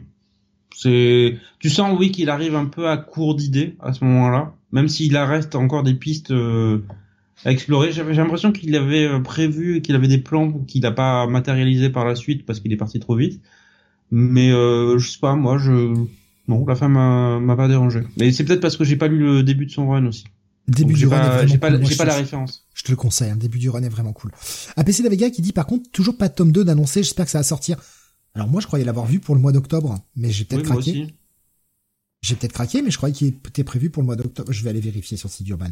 C'est, 0.76 1.38
tu 1.60 1.70
sens 1.70 1.98
oui 1.98 2.12
qu'il 2.12 2.30
arrive 2.30 2.56
un 2.56 2.66
peu 2.66 2.88
à 2.88 2.98
court 2.98 3.36
d'idées 3.36 3.76
à 3.80 3.94
ce 3.94 4.06
moment-là, 4.06 4.54
même 4.72 4.88
s'il 4.88 5.18
reste 5.18 5.56
encore 5.56 5.82
des 5.82 5.96
pistes 5.96 6.32
euh, 6.32 6.84
à 7.46 7.52
explorer. 7.52 7.92
J'ai 7.92 8.04
l'impression 8.04 8.52
qu'il 8.52 8.76
avait 8.76 9.22
prévu, 9.24 9.82
qu'il 9.82 9.96
avait 9.96 10.08
des 10.08 10.20
plans 10.20 10.52
qu'il 10.52 10.82
n'a 10.82 10.92
pas 10.92 11.26
matérialisé 11.28 11.90
par 11.90 12.06
la 12.06 12.16
suite 12.16 12.46
parce 12.46 12.60
qu'il 12.60 12.72
est 12.72 12.78
parti 12.78 13.00
trop 13.00 13.16
vite. 13.16 13.42
Mais 14.12 14.52
je 14.52 15.06
sais 15.06 15.20
pas, 15.20 15.36
moi 15.36 15.58
je 15.58 15.94
la 16.48 16.76
fin 16.76 16.88
m'a 16.88 17.56
pas 17.56 17.68
dérangé. 17.68 18.02
Mais 18.18 18.32
c'est 18.32 18.46
peut-être 18.46 18.62
parce 18.62 18.78
que 18.78 18.84
j'ai 18.84 18.96
pas 18.96 19.08
lu 19.08 19.20
le 19.20 19.44
début 19.44 19.66
de 19.66 19.72
son 19.72 19.90
run 19.90 20.06
aussi. 20.06 20.26
Début 20.68 20.94
du 20.96 21.08
run 21.08 21.42
est 21.42 21.48
J'ai 21.48 21.58
pas, 21.58 21.70
cool. 21.70 21.80
Moi, 21.80 21.88
j'ai 21.88 21.94
je 21.94 21.98
pas 21.98 22.06
la 22.06 22.16
référence. 22.16 22.66
Je 22.74 22.84
te 22.84 22.92
le 22.92 22.98
conseille, 22.98 23.30
hein, 23.30 23.36
le 23.36 23.40
début 23.40 23.58
du 23.60 23.70
run 23.70 23.84
est 23.84 23.90
vraiment 23.90 24.12
cool. 24.14 24.32
APC 24.76 25.00
la 25.02 25.10
Vega 25.10 25.30
qui 25.30 25.42
dit 25.42 25.54
par 25.54 25.66
contre 25.66 25.90
toujours 25.92 26.18
pas 26.18 26.28
de 26.28 26.34
tome 26.34 26.52
2 26.52 26.66
d'annoncé, 26.66 27.04
j'espère 27.04 27.26
que 27.26 27.32
ça 27.32 27.40
va 27.40 27.44
sortir. 27.44 27.78
Alors 28.36 28.48
moi 28.48 28.60
je 28.62 28.68
croyais 28.68 28.84
l'avoir 28.86 29.06
vu 29.06 29.20
pour 29.20 29.34
le 29.36 29.42
mois 29.42 29.52
d'octobre, 29.54 29.98
mais 30.16 30.30
j'ai 30.30 30.44
peut-être 30.46 30.64
Oui, 30.76 30.84
craqué. 30.84 31.14
J'ai 32.22 32.36
peut-être 32.36 32.52
craqué, 32.54 32.82
mais 32.82 32.92
je 32.92 32.98
croyais 32.98 33.14
qu'il 33.16 33.28
était 33.28 33.64
prévu 33.64 33.90
pour 33.90 34.02
le 34.02 34.08
mois 34.08 34.16
d'octobre. 34.16 34.52
Je 34.52 34.64
vais 34.64 34.72
aller 34.72 34.80
vérifier 34.82 35.16
sur 35.18 35.30
le 35.30 35.34
site 35.34 35.46
d'Urban. 35.46 35.70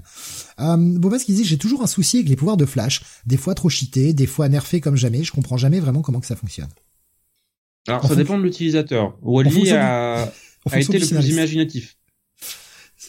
Euh, 0.60 0.78
Bobas 0.78 1.20
qui 1.20 1.34
dit 1.34 1.44
j'ai 1.44 1.58
toujours 1.58 1.84
un 1.84 1.88
souci 1.88 2.18
avec 2.18 2.30
les 2.30 2.36
pouvoirs 2.36 2.56
de 2.58 2.66
Flash, 2.66 3.02
des 3.26 3.38
fois 3.38 3.54
trop 3.56 3.68
cheatés, 3.70 4.14
des 4.14 4.28
fois 4.28 4.48
nerfés 4.48 4.80
comme 4.80 4.96
jamais. 4.96 5.24
Je 5.24 5.32
comprends 5.32 5.58
jamais 5.58 5.80
vraiment 5.80 6.02
comment 6.02 6.20
que 6.22 6.28
ça 6.28 6.36
fonctionne. 6.36 6.70
Alors 7.88 8.00
En 8.00 8.02
ça 8.04 8.08
fonction- 8.10 8.16
dépend 8.24 8.38
de 8.38 8.44
l'utilisateur. 8.44 9.18
Wally 9.22 9.72
a, 9.72 10.32
a 10.72 10.80
été 10.80 10.98
le 11.00 11.06
plus 11.08 11.30
imaginatif. 11.30 11.98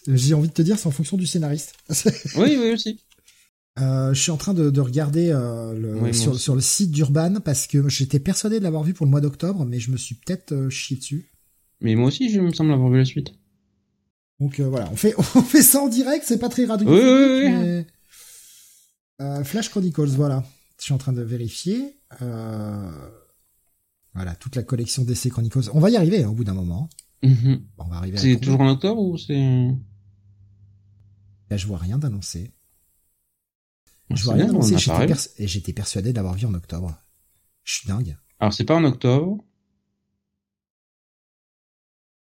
J'ai 0.06 0.34
envie 0.34 0.48
de 0.48 0.52
te 0.52 0.62
dire, 0.62 0.78
c'est 0.78 0.86
en 0.86 0.92
fonction 0.92 1.16
du 1.16 1.26
scénariste. 1.26 1.74
Oui, 2.36 2.56
oui 2.60 2.72
aussi. 2.72 3.00
Euh, 3.78 4.14
je 4.14 4.20
suis 4.20 4.30
en 4.30 4.38
train 4.38 4.54
de, 4.54 4.70
de 4.70 4.80
regarder 4.80 5.30
euh, 5.30 5.74
le, 5.74 5.94
Oui, 5.94 6.12
moi 6.24 6.38
sur, 6.38 6.54
le 6.54 6.62
site 6.62 6.90
d'Urban 6.90 7.40
parce 7.44 7.66
que 7.66 7.88
j'étais 7.90 8.18
persuadé 8.18 8.58
de 8.58 8.64
l'avoir 8.64 8.82
vu 8.82 8.94
pour 8.94 9.04
le 9.04 9.10
mois 9.10 9.20
d'octobre, 9.20 9.66
mais 9.66 9.78
je 9.80 9.90
me 9.90 9.98
suis 9.98 10.14
peut-être 10.14 10.52
euh, 10.52 10.70
chié 10.70 10.96
dessus. 10.96 11.30
Mais 11.82 11.94
moi 11.94 12.08
aussi, 12.08 12.30
je 12.30 12.40
me 12.40 12.52
semble 12.52 12.72
avoir 12.72 12.88
vu 12.88 12.96
la 12.96 13.04
suite. 13.04 13.34
Donc 14.40 14.60
voilà, 14.60 14.88
on 14.90 14.96
fait 14.96 15.14
on 15.18 15.42
fait 15.42 15.62
ça 15.62 15.80
en 15.80 15.88
direct, 15.88 16.24
c'est 16.26 16.38
pas 16.38 16.48
très 16.48 16.64
radio. 16.64 16.88
Oui, 16.88 17.00
oui, 17.00 17.44
oui. 17.44 17.84
mais... 19.18 19.44
Flash 19.44 19.68
Chronicles, 19.70 20.08
voilà. 20.08 20.44
Je 20.78 20.84
suis 20.84 20.94
en 20.94 20.98
train 20.98 21.12
de 21.12 21.22
vérifier. 21.22 21.96
Voilà, 24.14 24.34
toute 24.40 24.56
la 24.56 24.62
collection 24.62 25.04
DC 25.04 25.28
Chronicles. 25.28 25.70
On 25.74 25.80
va 25.80 25.90
y 25.90 25.96
arriver 25.96 26.22
hein, 26.22 26.30
au 26.30 26.32
bout 26.32 26.44
d'un 26.44 26.54
moment. 26.54 26.88
Mhm. 27.22 27.60
On 27.76 27.84
va 27.84 27.96
arriver. 27.96 28.16
C'est 28.16 28.38
toujours 28.38 28.60
en 28.60 28.70
octobre 28.70 29.02
ou 29.02 29.18
c'est 29.18 29.68
Là, 31.50 31.56
je 31.56 31.66
vois 31.66 31.78
rien 31.78 31.98
d'annoncé. 31.98 32.52
Je 34.10 34.22
vois 34.24 34.34
rien 34.34 34.46
d'annoncé. 34.46 34.76
J'étais 34.78 35.72
pers- 35.72 35.74
persuadé 35.74 36.12
d'avoir 36.12 36.34
vu 36.34 36.46
en 36.46 36.54
octobre. 36.54 36.96
Je 37.64 37.74
suis 37.74 37.88
dingue. 37.88 38.16
Alors 38.38 38.52
c'est 38.52 38.64
pas 38.64 38.76
en 38.76 38.84
octobre. 38.84 39.42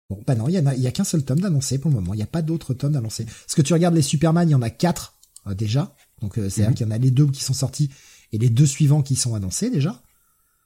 Bon, 0.08 0.20
bah 0.26 0.34
non, 0.34 0.48
il 0.48 0.54
y 0.54 0.58
a, 0.58 0.74
il 0.74 0.80
y 0.82 0.86
a 0.88 0.90
qu'un 0.92 1.04
seul 1.04 1.24
tome 1.24 1.40
d'annoncé 1.40 1.78
pour 1.78 1.90
le 1.90 1.94
moment. 1.96 2.14
Il 2.14 2.16
n'y 2.16 2.22
a 2.22 2.26
pas 2.26 2.42
d'autres 2.42 2.74
tomes 2.74 2.92
d'annoncé. 2.92 3.24
Parce 3.26 3.54
que 3.54 3.62
tu 3.62 3.72
regardes 3.72 3.94
les 3.94 4.02
Superman, 4.02 4.48
il 4.48 4.52
y 4.52 4.54
en 4.56 4.62
a 4.62 4.70
quatre 4.70 5.16
euh, 5.46 5.54
déjà. 5.54 5.94
Donc 6.20 6.36
euh, 6.38 6.48
c'est-à-dire 6.48 6.70
Mhm. 6.70 6.74
qu'il 6.76 6.86
y 6.86 6.88
en 6.88 6.92
a 6.92 6.98
les 6.98 7.10
deux 7.12 7.28
qui 7.30 7.42
sont 7.44 7.54
sortis 7.54 7.90
et 8.32 8.38
les 8.38 8.50
deux 8.50 8.66
suivants 8.66 9.02
qui 9.02 9.14
sont 9.14 9.34
annoncés 9.34 9.70
déjà. 9.70 10.02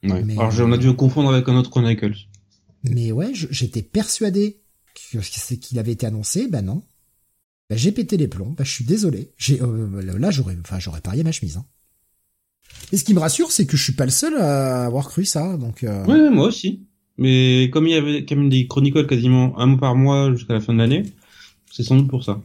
Ouais. 0.02 0.23
Mais- 0.23 0.39
Alors 0.39 0.52
on 0.60 0.73
a 0.73 0.78
dû 0.78 0.94
confondre 0.97 1.31
avec 1.32 1.48
un 1.48 1.56
autre 1.56 1.70
Chronicles. 1.70 2.14
Mais 2.84 3.12
ouais, 3.12 3.32
j'étais 3.34 3.82
persuadé 3.82 4.62
que 5.12 5.20
c'est 5.23 5.58
qu'il 5.58 5.78
avait 5.78 5.92
été 5.92 6.06
annoncé. 6.06 6.48
Bah 6.48 6.62
non. 6.62 6.82
Bah, 7.70 7.76
j'ai 7.76 7.93
pété 7.93 8.17
les 8.17 8.28
plombs. 8.28 8.55
Bah 8.57 8.65
je 8.65 8.70
suis 8.70 8.84
désolé. 8.84 9.33
J'ai 9.39 9.60
euh, 9.62 10.18
là 10.18 10.31
j'aurais, 10.31 10.57
enfin 10.60 10.78
j'aurais 10.78 11.01
parié 11.01 11.23
ma 11.25 11.33
chemise. 11.33 11.57
Hein. 11.57 11.65
Et 12.93 12.97
ce 12.99 13.05
qui 13.05 13.15
me 13.15 13.20
rassure, 13.20 13.51
c'est 13.52 13.67
que 13.67 13.76
je 13.76 13.83
suis 13.83 13.93
pas 13.94 14.05
le 14.05 14.10
seul 14.10 14.36
à 14.36 14.84
avoir 14.86 15.09
cru 15.09 15.25
ça. 15.25 15.57
Donc 15.57 15.83
euh, 15.84 16.05
Oui, 16.07 16.31
moi 16.34 16.49
aussi. 16.49 16.86
Mais 17.17 17.70
comme 17.73 17.86
il 17.86 17.93
y 17.93 17.97
avait 17.97 18.25
quand 18.26 18.36
même 18.36 18.51
des 18.51 18.67
Chronicles 18.67 19.07
quasiment 19.07 19.59
un 19.59 19.67
mois 19.67 19.78
par 19.81 19.94
mois 19.94 20.33
jusqu'à 20.34 20.55
la 20.55 20.60
fin 20.60 20.73
de 20.75 20.78
l'année, 20.78 21.05
c'est 21.73 21.83
sans 21.84 21.97
doute 21.97 22.09
pour 22.09 22.25
ça. 22.25 22.41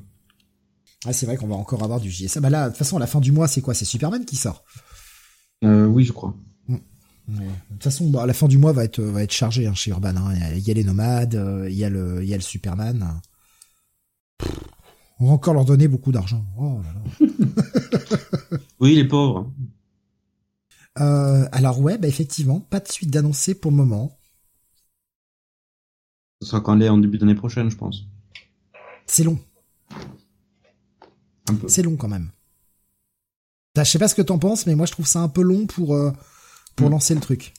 ah, 1.06 1.12
c'est 1.14 1.26
vrai 1.26 1.38
qu'on 1.38 1.48
va 1.48 1.56
encore 1.56 1.84
avoir 1.84 2.00
du 2.00 2.10
JSA. 2.12 2.40
Bah 2.40 2.50
là, 2.50 2.66
de 2.66 2.70
toute 2.70 2.78
façon, 2.78 2.98
à 2.98 3.00
la 3.00 3.08
fin 3.08 3.20
du 3.20 3.32
mois, 3.32 3.48
c'est 3.48 3.62
quoi? 3.62 3.74
C'est 3.74 3.86
Superman 3.86 4.24
qui 4.26 4.36
sort. 4.36 4.64
Euh, 5.66 5.86
oui, 5.88 6.06
je 6.06 6.14
crois. 6.14 6.36
Ouais. 6.70 6.78
De 7.28 7.74
toute 7.74 7.84
façon, 7.84 8.10
bah, 8.10 8.26
la 8.26 8.34
fin 8.34 8.48
du 8.48 8.58
mois 8.58 8.72
va 8.72 8.84
être 8.86 9.02
va 9.02 9.22
être 9.24 9.34
chargé 9.34 9.68
hein, 9.68 9.74
chez 9.76 9.92
Urban. 9.92 10.16
hein. 10.16 10.34
Il 10.56 10.60
y 10.68 10.72
a- 10.72 10.74
les 10.74 10.84
nomades, 10.84 11.36
euh, 11.36 11.68
il 11.70 11.76
y 11.76 11.84
a 11.84 11.90
le 11.90 12.24
il 12.24 12.30
y 12.30 12.34
a 12.34 12.38
le 12.38 12.42
Superman. 12.44 13.20
Pff, 14.38 14.52
On 15.20 15.28
va 15.28 15.34
encore 15.34 15.54
leur 15.54 15.66
donner 15.66 15.88
beaucoup 15.88 16.12
d'argent. 16.12 16.44
Oh 16.58 16.80
là 16.84 16.94
là. 16.94 17.28
Oui, 18.80 18.96
les 18.96 19.06
pauvres. 19.08 19.52
Euh, 21.00 21.48
alors 21.52 21.80
ouais, 21.82 21.98
bah 21.98 22.08
effectivement, 22.08 22.60
pas 22.62 22.80
de 22.80 22.88
suite 22.90 23.10
d'annoncé 23.12 23.54
pour 23.56 23.72
le 23.72 23.78
moment. 23.78 24.18
Ce 26.42 26.48
sera 26.48 26.62
quand 26.62 26.76
elle 26.76 26.84
est 26.84 26.90
en 26.90 26.98
début 26.98 27.18
d'année 27.18 27.36
prochaine, 27.36 27.70
je 27.70 27.76
pense. 27.76 28.06
C'est 29.06 29.24
long, 29.24 29.38
Un 31.50 31.56
peu. 31.56 31.68
c'est 31.68 31.82
long 31.84 31.98
quand 31.98 32.08
même. 32.08 32.30
Bah, 33.76 33.84
je 33.84 33.92
sais 33.92 34.00
pas 34.00 34.08
ce 34.08 34.16
que 34.16 34.22
t'en 34.22 34.40
penses, 34.40 34.66
mais 34.66 34.76
moi 34.76 34.86
je 34.86 34.92
trouve 34.94 35.08
ça 35.08 35.20
un 35.20 35.28
peu 35.30 35.42
long 35.42 35.66
pour 35.68 35.94
euh, 35.96 36.12
pour 36.76 36.88
Mm. 36.88 36.92
lancer 36.92 37.16
le 37.16 37.22
truc. 37.22 37.54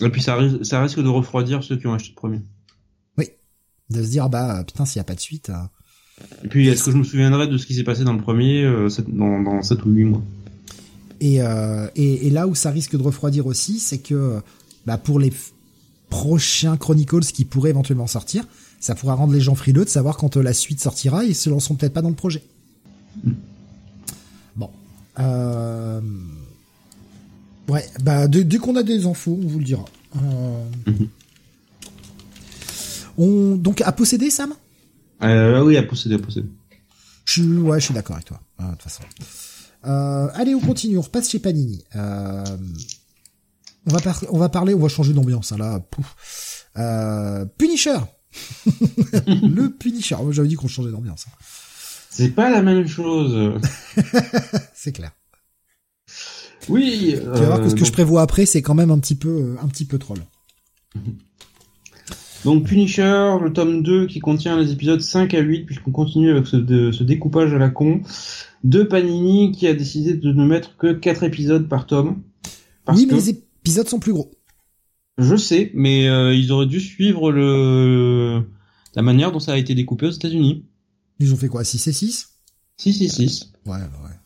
Et 0.00 0.08
puis 0.10 0.22
ça, 0.22 0.36
ris- 0.36 0.64
ça 0.64 0.80
risque 0.80 1.00
de 1.02 1.08
refroidir 1.08 1.62
ceux 1.62 1.76
qui 1.76 1.86
ont 1.86 1.92
acheté 1.94 2.10
le 2.10 2.14
premier. 2.16 2.40
De 3.90 4.02
se 4.02 4.08
dire 4.10 4.24
ah 4.24 4.28
bah 4.28 4.64
putain 4.64 4.84
s'il 4.84 4.98
y 4.98 5.00
a 5.00 5.04
pas 5.04 5.14
de 5.14 5.20
suite. 5.20 5.48
euh, 5.48 5.54
Et 6.44 6.48
puis, 6.48 6.68
est-ce 6.68 6.84
que 6.84 6.90
je 6.92 6.96
me 6.96 7.04
souviendrai 7.04 7.48
de 7.48 7.58
ce 7.58 7.66
qui 7.66 7.74
s'est 7.74 7.84
passé 7.84 8.04
dans 8.04 8.12
le 8.12 8.20
premier, 8.20 8.62
euh, 8.64 8.88
dans, 9.08 9.40
dans 9.42 9.62
7 9.62 9.84
ou 9.84 9.90
8 9.90 10.04
mois? 10.04 10.22
Et, 11.20 11.42
euh, 11.42 11.88
et, 11.96 12.26
et 12.28 12.30
là 12.30 12.46
où 12.46 12.54
ça 12.54 12.70
risque 12.70 12.96
de 12.96 13.02
refroidir 13.02 13.46
aussi, 13.46 13.80
c'est 13.80 13.98
que 13.98 14.40
bah, 14.86 14.98
pour 14.98 15.18
les 15.18 15.32
prochains 16.10 16.76
Chronicles 16.76 17.24
qui 17.26 17.44
pourraient 17.44 17.70
éventuellement 17.70 18.06
sortir, 18.06 18.44
ça 18.80 18.94
pourra 18.94 19.14
rendre 19.14 19.32
les 19.32 19.40
gens 19.40 19.56
frileux 19.56 19.84
de 19.84 19.90
savoir 19.90 20.16
quand 20.16 20.36
euh, 20.36 20.42
la 20.42 20.52
suite 20.52 20.80
sortira, 20.80 21.24
ils 21.24 21.34
se 21.34 21.50
lanceront 21.50 21.74
peut-être 21.74 21.92
pas 21.92 22.02
dans 22.02 22.08
le 22.08 22.14
projet. 22.14 22.42
Bon. 24.54 24.70
Euh... 25.18 26.00
Ouais, 27.68 27.84
bah 28.02 28.28
dès, 28.28 28.44
dès 28.44 28.58
qu'on 28.58 28.76
a 28.76 28.82
des 28.82 29.04
infos, 29.04 29.38
on 29.42 29.46
vous 29.46 29.58
le 29.58 29.64
dira. 29.64 29.84
Euh, 30.16 30.64
Mhm. 30.86 31.08
On 33.18 33.56
donc 33.56 33.80
à 33.82 33.90
posséder 33.90 34.30
Sam? 34.30 34.54
Euh, 35.22 35.62
Oui, 35.64 35.76
à 35.76 35.82
posséder, 35.82 36.16
à 36.16 36.18
posséder. 36.18 36.48
Je 37.24 37.32
suis, 37.32 37.42
ouais, 37.42 37.78
je 37.80 37.84
suis 37.86 37.94
d'accord 37.94 38.16
avec 38.16 38.26
toi, 38.26 38.40
euh, 38.60 38.64
de 38.64 38.70
toute 38.72 38.82
façon. 38.82 39.02
Euh, 39.86 40.28
allez, 40.34 40.54
on 40.54 40.60
continue, 40.60 40.98
on 40.98 41.02
repasse 41.02 41.30
chez 41.30 41.38
Panini. 41.38 41.84
Euh, 41.96 42.44
on 43.86 43.92
va 43.92 44.00
par- 44.00 44.24
on 44.30 44.38
va 44.38 44.48
parler, 44.48 44.74
on 44.74 44.78
va 44.80 44.88
changer 44.88 45.12
d'ambiance, 45.12 45.52
hein, 45.52 45.58
là. 45.58 45.80
Pouf. 45.80 46.66
Euh, 46.76 47.44
Punisher. 47.58 47.98
le 49.26 49.68
Punisher. 49.68 50.16
Moi, 50.22 50.32
J'avais 50.32 50.48
dit 50.48 50.54
qu'on 50.54 50.68
changeait 50.68 50.90
d'ambiance. 50.90 51.26
hein. 51.28 51.32
C'est 52.10 52.30
pas 52.30 52.50
la 52.50 52.62
même 52.62 52.86
chose. 52.86 53.60
C'est 54.74 54.92
clair. 54.92 55.12
Oui. 56.68 57.14
Tu 57.16 57.24
vas 57.26 57.46
voir 57.46 57.60
que 57.62 57.68
ce 57.68 57.74
que 57.74 57.84
je 57.84 57.92
prévois 57.92 58.22
après, 58.22 58.44
c'est 58.46 58.60
quand 58.62 58.74
même 58.74 58.90
un 58.90 58.98
petit 58.98 59.14
peu, 59.14 59.28
euh, 59.28 59.56
un 59.62 59.68
petit 59.68 59.84
peu 59.84 59.98
troll. 59.98 60.18
Donc 62.44 62.64
Punisher, 62.64 63.36
le 63.42 63.52
tome 63.52 63.82
2 63.82 64.06
qui 64.06 64.20
contient 64.20 64.56
les 64.58 64.72
épisodes 64.72 65.00
5 65.00 65.34
à 65.34 65.40
8, 65.40 65.64
puisqu'on 65.64 65.90
continue 65.90 66.30
avec 66.30 66.46
ce, 66.46 66.56
de- 66.56 66.92
ce 66.92 67.02
découpage 67.02 67.52
à 67.52 67.58
la 67.58 67.68
con, 67.68 68.00
de 68.64 68.82
Panini 68.84 69.52
qui 69.52 69.66
a 69.66 69.74
décidé 69.74 70.14
de 70.14 70.32
ne 70.32 70.46
mettre 70.46 70.76
que 70.76 70.92
4 70.92 71.24
épisodes 71.24 71.68
par 71.68 71.86
tome. 71.86 72.22
Parce 72.84 72.98
oui, 73.00 73.06
que, 73.06 73.12
mais 73.14 73.20
les 73.20 73.28
épisodes 73.30 73.88
sont 73.88 73.98
plus 73.98 74.12
gros. 74.12 74.30
je 75.18 75.36
sais, 75.36 75.70
mais 75.74 76.08
euh, 76.08 76.32
ils 76.34 76.52
auraient 76.52 76.66
dû 76.66 76.80
suivre 76.80 77.32
le 77.32 78.42
la 78.94 79.02
manière 79.02 79.30
dont 79.32 79.40
ça 79.40 79.52
a 79.52 79.56
été 79.58 79.74
découpé 79.74 80.06
aux 80.06 80.10
États-Unis. 80.10 80.64
Ils 81.20 81.32
ont 81.34 81.36
fait 81.36 81.48
quoi 81.48 81.64
6 81.64 81.86
et 81.88 81.92
6 81.92 82.28
6, 82.78 82.92
6, 82.94 83.08
6. 83.10 83.52
Ouais, 83.66 83.72
ouais. 83.74 84.16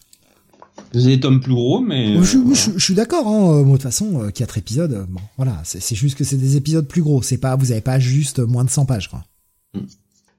C'est 0.94 1.04
des 1.06 1.20
tomes 1.20 1.40
plus 1.40 1.54
gros, 1.54 1.80
mais... 1.80 2.14
Je, 2.22 2.38
euh, 2.38 2.54
je- 2.54 2.78
suis 2.78 2.94
d'accord. 2.94 3.26
Hein. 3.26 3.60
euh, 3.60 3.62
moi, 3.64 3.64
De 3.64 3.72
toute 3.72 3.82
façon, 3.82 4.22
euh, 4.22 4.30
quatre 4.30 4.58
épisodes. 4.58 5.06
Bon, 5.08 5.20
voilà, 5.36 5.60
c'est 5.64 5.94
juste 5.96 6.18
que 6.18 6.24
c'est 6.24 6.36
des 6.36 6.56
épisodes 6.56 6.86
plus 6.86 7.00
gros. 7.02 7.22
C'est 7.22 7.38
pas, 7.38 7.56
vous 7.56 7.72
avez 7.72 7.80
pas 7.80 7.98
juste 7.98 8.40
moins 8.40 8.64
de 8.64 8.70
100 8.70 8.84
pages, 8.84 9.08
quoi. 9.08 9.24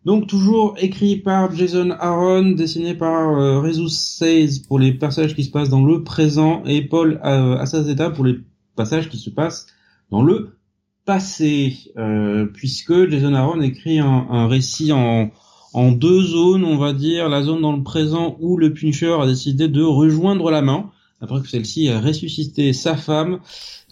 Donc 0.05 0.27
toujours 0.27 0.75
écrit 0.79 1.15
par 1.15 1.55
Jason 1.55 1.91
Aaron, 1.91 2.51
dessiné 2.51 2.93
par 2.93 3.39
euh, 3.39 3.61
Rezus 3.61 3.89
Says 3.89 4.59
pour 4.67 4.77
les 4.77 4.93
passages 4.93 5.33
qui 5.33 5.45
se 5.45 5.49
passent 5.49 5.69
dans 5.69 5.85
le 5.85 6.03
présent 6.03 6.61
et 6.65 6.81
Paul 6.81 7.21
euh, 7.23 7.57
Assazeta 7.57 8.09
pour 8.09 8.25
les 8.25 8.35
passages 8.75 9.09
qui 9.09 9.17
se 9.17 9.29
passent 9.29 9.65
dans 10.11 10.21
le 10.21 10.57
passé, 11.05 11.77
euh, 11.97 12.45
puisque 12.53 13.09
Jason 13.09 13.33
Aaron 13.33 13.61
écrit 13.61 13.99
un, 13.99 14.27
un 14.29 14.47
récit 14.47 14.91
en, 14.91 15.31
en 15.73 15.91
deux 15.91 16.21
zones, 16.21 16.63
on 16.63 16.77
va 16.77 16.93
dire, 16.93 17.29
la 17.29 17.43
zone 17.43 17.61
dans 17.61 17.75
le 17.75 17.83
présent 17.83 18.37
où 18.39 18.57
le 18.57 18.73
Punisher 18.73 19.15
a 19.19 19.25
décidé 19.25 19.67
de 19.67 19.83
rejoindre 19.83 20.51
la 20.51 20.61
main 20.61 20.91
après 21.23 21.41
que 21.41 21.47
celle-ci 21.47 21.87
a 21.87 22.01
ressuscité 22.01 22.73
sa 22.73 22.97
femme, 22.97 23.39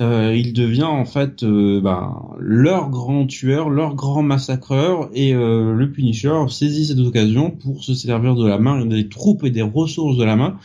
euh, 0.02 0.36
il 0.36 0.52
devient 0.52 0.84
en 0.84 1.06
fait 1.06 1.44
euh, 1.44 1.80
ben, 1.80 2.22
leur 2.38 2.90
grand 2.90 3.26
tueur, 3.26 3.70
leur 3.70 3.96
grand 3.96 4.22
massacreur, 4.22 5.10
et 5.14 5.34
euh, 5.34 5.74
le 5.74 5.92
Punisher 5.92 6.38
saisit 6.50 6.88
cette 6.88 7.00
occasion 7.00 7.50
pour 7.50 7.86
se 7.86 7.94
servir 7.94 8.36
de 8.36 8.46
la 8.46 8.58
main, 8.58 8.86
des 8.86 9.08
troupes 9.08 9.46
et 9.46 9.50
des 9.50 9.62
ressources 9.62 10.18
de 10.18 10.26
la 10.26 10.36
main, 10.36 10.58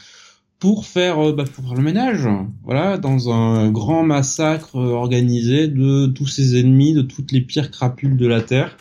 pour 0.59 0.87
faire, 0.87 1.33
bah, 1.33 1.45
pour 1.45 1.65
faire 1.65 1.75
le 1.75 1.83
ménage, 1.83 2.27
voilà, 2.65 2.99
dans 2.99 3.31
un 3.31 3.71
grand 3.71 4.03
massacre 4.03 4.75
organisé 4.75 5.69
de 5.69 6.07
tous 6.07 6.27
ses 6.27 6.59
ennemis, 6.59 6.95
de 6.95 7.03
toutes 7.03 7.31
les 7.31 7.43
pires 7.43 7.71
crapules 7.71 8.17
de 8.17 8.27
la 8.27 8.41
Terre. 8.41 8.77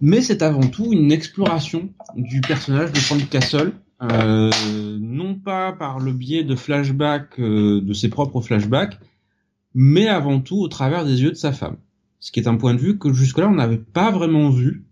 Mais 0.00 0.20
c'est 0.20 0.42
avant 0.42 0.66
tout 0.66 0.92
une 0.92 1.12
exploration 1.12 1.88
du 2.16 2.40
personnage 2.40 2.92
de 2.92 2.98
Frank 2.98 3.28
Castle, 3.28 3.72
euh, 4.02 4.50
non 5.00 5.34
pas 5.34 5.72
par 5.72 6.00
le 6.00 6.12
biais 6.12 6.44
de 6.44 6.54
flashbacks, 6.54 7.38
euh, 7.38 7.80
de 7.80 7.92
ses 7.94 8.08
propres 8.08 8.40
flashbacks, 8.40 8.98
mais 9.74 10.08
avant 10.08 10.40
tout 10.40 10.58
au 10.58 10.68
travers 10.68 11.04
des 11.04 11.22
yeux 11.22 11.30
de 11.30 11.36
sa 11.36 11.52
femme. 11.52 11.76
Ce 12.20 12.30
qui 12.30 12.40
est 12.40 12.48
un 12.48 12.56
point 12.56 12.74
de 12.74 12.80
vue 12.80 12.98
que 12.98 13.12
jusque-là 13.12 13.48
on 13.48 13.54
n'avait 13.54 13.78
pas 13.78 14.10
vraiment 14.10 14.50
vu, 14.50 14.84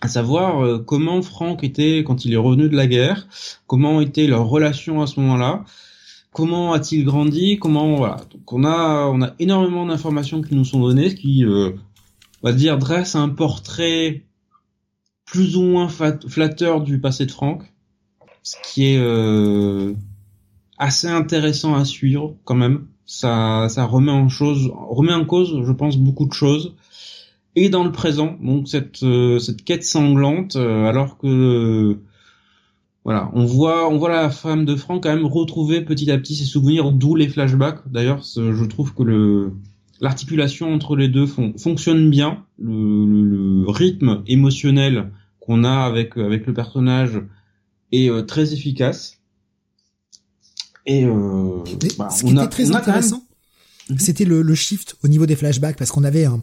à 0.00 0.08
savoir 0.08 0.64
euh, 0.64 0.78
comment 0.78 1.20
Frank 1.20 1.62
était 1.62 2.02
quand 2.04 2.24
il 2.24 2.32
est 2.32 2.38
revenu 2.38 2.68
de 2.68 2.76
la 2.76 2.86
guerre, 2.86 3.28
comment 3.66 4.00
était 4.00 4.26
leur 4.26 4.46
relation 4.46 5.02
à 5.02 5.06
ce 5.06 5.20
moment-là, 5.20 5.64
comment 6.32 6.72
a-t-il 6.72 7.04
grandi, 7.04 7.58
comment 7.58 7.96
voilà. 7.96 8.16
Donc 8.30 8.50
on 8.52 8.64
a 8.64 9.06
on 9.06 9.20
a 9.20 9.34
énormément 9.38 9.84
d'informations 9.86 10.40
qui 10.40 10.54
nous 10.54 10.64
sont 10.64 10.80
données, 10.80 11.10
ce 11.10 11.16
qui 11.16 11.44
on 12.42 12.48
va 12.48 12.54
dire 12.54 12.78
dresse 12.78 13.14
un 13.14 13.28
portrait 13.28 14.24
plus 15.24 15.56
ou 15.56 15.62
moins 15.62 15.88
flatteur 15.88 16.80
du 16.80 17.00
passé 17.00 17.26
de 17.26 17.30
Frank 17.30 17.72
ce 18.42 18.56
qui 18.62 18.86
est 18.86 18.98
euh, 18.98 19.94
assez 20.78 21.08
intéressant 21.08 21.74
à 21.74 21.84
suivre 21.84 22.36
quand 22.44 22.54
même. 22.54 22.86
Ça, 23.06 23.66
ça 23.68 23.84
remet 23.84 24.12
en 24.12 24.28
chose, 24.28 24.70
remet 24.74 25.12
en 25.12 25.24
cause, 25.24 25.62
je 25.64 25.72
pense, 25.72 25.96
beaucoup 25.96 26.26
de 26.26 26.32
choses. 26.32 26.74
Et 27.56 27.68
dans 27.68 27.84
le 27.84 27.92
présent, 27.92 28.36
donc 28.40 28.68
cette 28.68 29.02
euh, 29.02 29.38
cette 29.38 29.64
quête 29.64 29.84
sanglante, 29.84 30.56
euh, 30.56 30.86
alors 30.86 31.18
que 31.18 31.98
voilà, 33.04 33.30
on 33.34 33.44
voit 33.44 33.88
on 33.90 33.98
voit 33.98 34.08
la 34.08 34.30
femme 34.30 34.64
de 34.64 34.74
Franck 34.76 35.02
quand 35.02 35.14
même 35.14 35.26
retrouver 35.26 35.82
petit 35.82 36.10
à 36.10 36.18
petit 36.18 36.34
ses 36.34 36.44
souvenirs, 36.44 36.92
d'où 36.92 37.14
les 37.14 37.28
flashbacks. 37.28 37.80
D'ailleurs, 37.86 38.22
je 38.22 38.64
trouve 38.64 38.94
que 38.94 39.02
le 39.02 39.52
l'articulation 40.02 40.74
entre 40.74 40.96
les 40.96 41.08
deux 41.08 41.26
fonctionne 41.26 42.10
bien. 42.10 42.44
Le, 42.58 43.06
le, 43.06 43.62
le 43.62 43.70
rythme 43.70 44.22
émotionnel 44.26 45.10
qu'on 45.40 45.64
a 45.64 45.84
avec 45.84 46.16
avec 46.18 46.46
le 46.46 46.52
personnage 46.52 47.22
et 47.92 48.10
euh, 48.10 48.22
très 48.22 48.52
efficace. 48.52 49.18
Et 50.84 51.04
euh, 51.04 51.62
bah, 51.96 52.10
ce 52.10 52.24
qui 52.24 52.32
était 52.32 52.48
très 52.48 52.74
intéressant, 52.74 53.24
mhm. 53.88 53.98
c'était 53.98 54.24
le, 54.24 54.42
le, 54.42 54.54
shift 54.56 54.96
au 55.04 55.08
niveau 55.08 55.26
des 55.26 55.36
flashbacks 55.36 55.76
parce 55.76 55.92
qu'on 55.92 56.02
avait 56.02 56.24
un, 56.24 56.42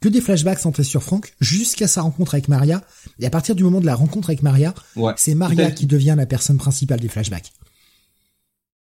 que 0.00 0.08
des 0.08 0.20
flashbacks 0.20 0.58
centrés 0.58 0.84
sur 0.84 1.02
Frank 1.02 1.32
jusqu'à 1.40 1.88
sa 1.88 2.02
rencontre 2.02 2.34
avec 2.34 2.48
Maria. 2.48 2.82
Et 3.18 3.26
à 3.26 3.30
partir 3.30 3.54
du 3.54 3.64
moment 3.64 3.80
de 3.80 3.86
la 3.86 3.94
rencontre 3.94 4.28
avec 4.28 4.42
Maria, 4.42 4.74
c'est 5.16 5.34
Maria 5.34 5.70
qui 5.70 5.86
devient 5.86 6.14
la 6.16 6.26
personne 6.26 6.58
principale 6.58 7.00
des 7.00 7.08
flashbacks. 7.08 7.52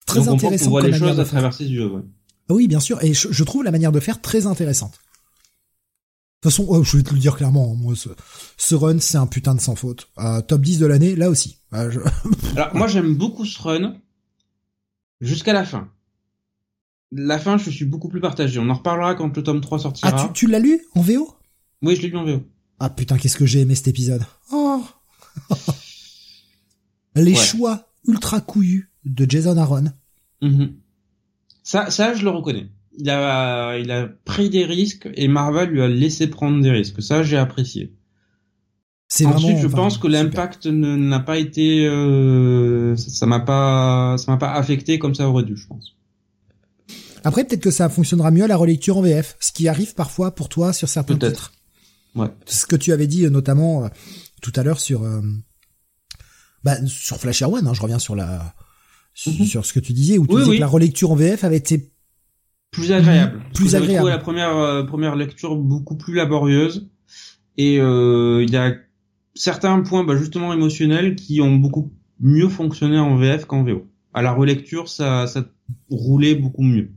Très 0.07 0.27
intéressant. 0.28 0.69
On 0.69 0.70
voit 0.70 0.83
les 0.83 0.99
choses 0.99 1.20
à 1.20 1.25
travers 1.27 1.53
ses 1.53 1.67
yeux. 1.67 1.87
Ouais. 1.87 2.03
Oui, 2.49 2.68
bien 2.68 2.81
sûr. 2.81 3.02
Et 3.02 3.15
je, 3.15 3.28
je, 3.31 3.44
trouve 3.44 3.65
la 3.65 3.70
manière 3.70 3.93
de 3.93 4.01
faire 4.01 4.20
très 4.20 4.47
intéressante. 4.47 4.93
De 4.93 6.49
toute 6.49 6.52
façon, 6.52 6.67
oh, 6.68 6.85
je 6.85 6.97
vais 6.97 7.02
te 7.02 7.12
le 7.12 7.18
dire 7.18 7.36
clairement, 7.36 7.75
moi, 7.75 7.94
ce, 7.97 8.75
run, 8.75 9.01
c'est 9.01 9.18
un 9.18 9.27
putain 9.27 9.55
de 9.55 9.60
sans 9.60 9.75
faute. 9.75 10.09
Euh, 10.18 10.41
top 10.41 10.62
10 10.62 10.78
de 10.78 10.86
l'année, 10.86 11.17
là 11.17 11.31
aussi. 11.31 11.59
Euh, 11.73 11.91
Alors, 12.57 12.75
moi, 12.75 12.86
j'aime 12.86 13.15
beaucoup 13.15 13.44
ce 13.44 13.60
run 13.60 13.97
jusqu'à 15.20 15.52
la 15.52 15.65
fin. 15.65 15.89
La 17.10 17.39
fin, 17.39 17.57
je 17.57 17.70
suis 17.70 17.86
beaucoup 17.86 18.09
plus 18.09 18.20
partagé. 18.20 18.60
On 18.60 18.68
en 18.68 18.75
reparlera 18.75 19.15
quand 19.15 19.36
le 19.36 19.43
tome 19.43 19.60
3 19.60 19.81
sortira. 19.81 20.12
Ah, 20.15 20.28
tu, 20.28 20.33
tu 20.33 20.47
l'as 20.47 20.60
lu 20.60 20.81
en 20.94 21.01
VO 21.01 21.35
Oui, 21.83 21.97
je 21.97 22.02
l'ai 22.02 22.09
lu 22.09 22.17
en 22.17 22.25
VO. 22.25 22.43
Ah 22.81 22.91
putain, 22.91 23.18
qu'est-ce 23.18 23.36
que 23.36 23.47
j'ai 23.47 23.60
aimé 23.60 23.75
cet 23.75 23.89
épisode. 23.89 24.25
Oh 24.52 24.85
Les 27.17 27.35
choix 27.35 27.89
ultra 28.07 28.41
couillus 28.41 28.93
de 29.05 29.28
Jason 29.28 29.57
Aaron. 29.57 29.86
Mm-hmm. 30.43 30.75
Ça, 31.69 31.91
ça, 31.91 32.15
je 32.15 32.25
le 32.25 32.31
reconnais 32.31 32.69
il 32.99 33.11
a, 33.11 33.79
il 33.79 33.91
a 33.91 34.09
pris 34.25 34.51
des 34.51 34.65
risques 34.65 35.09
et 35.15 35.29
Marvel 35.29 35.71
lui 35.71 35.83
a 35.83 35.89
laissé 35.89 36.27
prendre 36.27 36.61
des 36.61 36.71
risques. 36.71 37.01
Ça, 37.01 37.23
j'ai 37.23 37.37
apprécié. 37.37 37.95
C'est 39.07 39.25
Ensuite, 39.25 39.59
je 39.59 39.69
pense 39.69 39.97
que 39.97 40.07
l'impact 40.07 40.67
n'a 40.67 41.21
pas 41.21 41.39
été, 41.39 41.87
euh, 41.87 42.95
ça 42.97 43.25
m'a 43.25 43.41
pas, 43.41 44.17
ça 44.19 44.31
m'a 44.31 44.37
pas 44.37 44.53
affecté 44.53 44.99
comme 44.99 45.15
ça 45.15 45.29
aurait 45.29 45.45
dû, 45.45 45.57
je 45.57 45.67
pense. 45.67 45.97
Après, 47.25 47.45
peut-être 47.45 47.63
que 47.63 47.71
ça 47.71 47.89
fonctionnera 47.89 48.31
mieux 48.31 48.45
à 48.45 48.49
la 48.49 48.57
relecture 48.57 48.99
en 48.99 49.03
VF, 49.03 49.37
ce 49.41 49.53
qui 49.53 49.67
arrive 49.67 49.95
parfois 49.95 50.35
pour 50.35 50.51
toi 50.51 50.75
sur 50.75 50.89
certains 50.89 51.17
titres. 51.17 51.53
Ouais. 52.15 52.29
Ce 52.45 52.67
que 52.67 52.77
tu 52.77 52.93
avais 52.93 53.07
dit 53.07 53.25
euh, 53.25 53.31
notamment 53.31 53.85
euh, 53.85 53.89
tout 54.43 54.53
à 54.57 54.63
l'heure 54.63 54.81
sur, 54.81 55.09
bah, 56.63 56.77
sur 56.87 57.17
Flash 57.17 57.43
One. 57.43 57.67
Hein, 57.67 57.75
je 57.75 57.81
reviens 57.81 57.99
sur 57.99 58.15
la, 58.15 58.55
mhm. 59.27 59.47
sur, 59.47 59.67
ce 59.67 59.73
que 59.73 59.81
tu 59.81 59.93
disais 59.93 60.19
où 60.19 60.27
tu 60.27 60.37
disais 60.37 60.57
que 60.57 60.61
la 60.61 60.67
relecture 60.67 61.11
en 61.11 61.17
VF 61.17 61.45
avait 61.45 61.57
été 61.57 61.91
plus 62.71 62.93
agréable. 62.93 63.43
Plus 63.55 63.75
agréable. 63.75 64.09
la 64.09 64.19
première 64.19 64.57
euh, 64.57 64.85
première 64.85 65.17
lecture 65.17 65.57
beaucoup 65.57 65.97
plus 65.97 66.15
laborieuse 66.15 66.89
et 67.57 67.81
euh, 67.81 68.45
il 68.47 68.51
y 68.51 68.57
a 68.57 68.75
certains 69.35 69.81
points 69.81 70.05
bah, 70.05 70.17
justement 70.17 70.53
émotionnels 70.53 71.17
qui 71.17 71.41
ont 71.41 71.57
beaucoup 71.57 71.93
mieux 72.21 72.49
fonctionné 72.49 72.99
en 72.99 73.17
VF 73.17 73.47
qu'en 73.47 73.65
VO. 73.65 73.87
À 74.15 74.23
la 74.23 74.33
relecture, 74.33 74.89
ça 74.89 75.27
ça 75.27 75.45
roulait 75.91 76.35
beaucoup 76.35 76.63
mieux. 76.63 76.91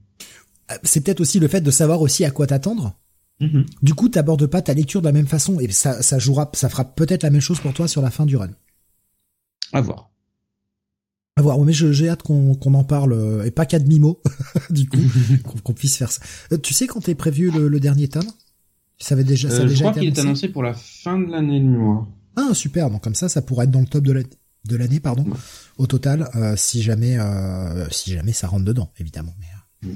Euh, 0.72 0.76
c'est 0.84 1.04
peut-être 1.04 1.22
aussi 1.22 1.40
le 1.40 1.48
fait 1.48 1.62
de 1.62 1.72
savoir 1.72 2.02
aussi 2.02 2.26
à 2.26 2.32
quoi 2.32 2.48
t'attendre. 2.48 2.94
Mm-hmm. 3.40 3.66
Du 3.82 3.94
coup, 3.94 4.10
t'abordes 4.10 4.46
pas 4.46 4.62
ta 4.62 4.74
lecture 4.74 5.02
de 5.02 5.08
la 5.08 5.14
même 5.14 5.28
façon 5.28 5.60
et 5.60 5.72
ça 5.72 6.02
ça 6.02 6.20
jouera 6.20 6.50
ça 6.54 6.70
fera 6.70 6.86
peut-être 6.86 7.24
la 7.24 7.30
même 7.30 7.42
chose 7.42 7.60
pour 7.60 7.74
toi 7.74 7.88
sur 7.88 8.02
la 8.02 8.12
fin 8.12 8.26
du 8.26 8.36
run. 8.36 8.52
À 9.74 9.82
voir. 9.82 10.11
À 11.38 11.42
voir, 11.42 11.58
mais 11.60 11.72
j'ai 11.72 12.10
hâte 12.10 12.24
qu'on 12.24 12.74
en 12.74 12.84
parle, 12.84 13.14
euh, 13.14 13.46
et 13.46 13.52
pas 13.52 13.66
qu'à 13.66 13.80
demi-mot, 13.80 14.22
du 14.70 14.88
coup, 14.90 14.98
qu'on 15.64 15.74
puisse 15.74 15.96
faire 15.96 16.12
ça. 16.12 16.22
Euh, 16.52 16.58
tu 16.58 16.74
sais 16.74 16.88
quand 16.88 17.08
est 17.08 17.16
prévu 17.16 17.52
le, 17.52 17.80
dernier 17.80 18.10
tome? 18.10 18.24
Déjà, 19.10 19.50
ça 19.50 19.62
euh, 19.62 19.64
déjà 19.64 19.76
Je 19.76 19.80
crois 19.80 19.94
qu'il 19.94 20.10
est 20.10 20.20
annoncé? 20.20 20.50
pour 20.50 20.62
la 20.62 20.74
fin 20.74 21.18
de 21.18 21.32
l'année 21.32 21.60
de 21.62 21.66
mémoire. 21.66 22.06
Ah, 22.36 22.54
super, 22.54 22.90
donc 22.90 23.02
comme 23.02 23.16
ça, 23.16 23.30
ça 23.30 23.42
pourrait 23.42 23.64
être 23.66 23.72
dans 23.72 23.80
le 23.80 23.86
top 23.86 24.04
de 24.04 24.76
l'année, 24.76 25.00
pardon, 25.00 25.26
au 25.78 25.88
total, 25.88 26.30
si 26.58 26.82
jamais, 26.82 27.18
si 27.92 28.12
jamais 28.12 28.34
ça 28.34 28.48
rentre 28.48 28.66
dedans, 28.66 28.92
évidemment. 29.00 29.34
Mais, 29.40 29.90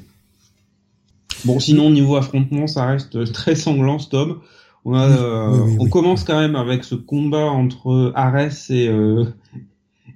Bon, 1.44 1.60
sinon, 1.60 1.92
niveau 1.92 2.16
affrontement, 2.16 2.66
ça 2.66 2.86
reste 2.86 3.32
très 3.34 3.56
sanglant, 3.56 4.00
ce 4.00 4.10
tome. 4.10 4.40
On, 4.86 4.94
a, 4.94 5.50
on 5.80 5.90
commence 5.90 6.24
quand 6.24 6.40
même 6.40 6.56
avec 6.56 6.84
ce 6.84 6.96
combat 6.96 7.46
entre 7.46 8.14
Ares 8.16 8.70
et, 8.70 8.90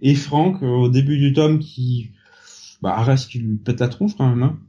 et 0.01 0.15
Franck 0.15 0.61
euh, 0.63 0.67
au 0.67 0.89
début 0.89 1.17
du 1.17 1.33
tome 1.33 1.59
qui 1.59 2.11
bah 2.81 2.95
Arès 2.95 3.25
qui 3.25 3.39
lui 3.39 3.57
pète 3.57 3.79
la 3.79 3.87
tronche 3.87 4.15
quand 4.17 4.29
même 4.29 4.43
hein. 4.43 4.59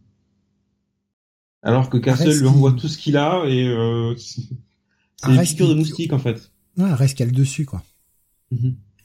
alors 1.63 1.91
que 1.91 1.99
Castle 1.99 2.39
lui 2.39 2.47
envoie 2.47 2.73
tout 2.73 2.89
ce 2.89 2.99
qu'il 2.99 3.17
a 3.17 3.45
et 3.47 3.67
euh, 3.67 4.15
c'est 4.17 5.31
une 5.31 5.43
piqûre 5.43 5.69
de 5.69 5.75
moustique 5.75 6.13
en 6.13 6.19
fait. 6.19 6.51
Ouais 6.77 6.91
Arès 6.91 7.15
qui 7.15 7.23
a 7.23 7.27
le 7.27 7.33
dessus 7.33 7.65
quoi. 7.65 7.83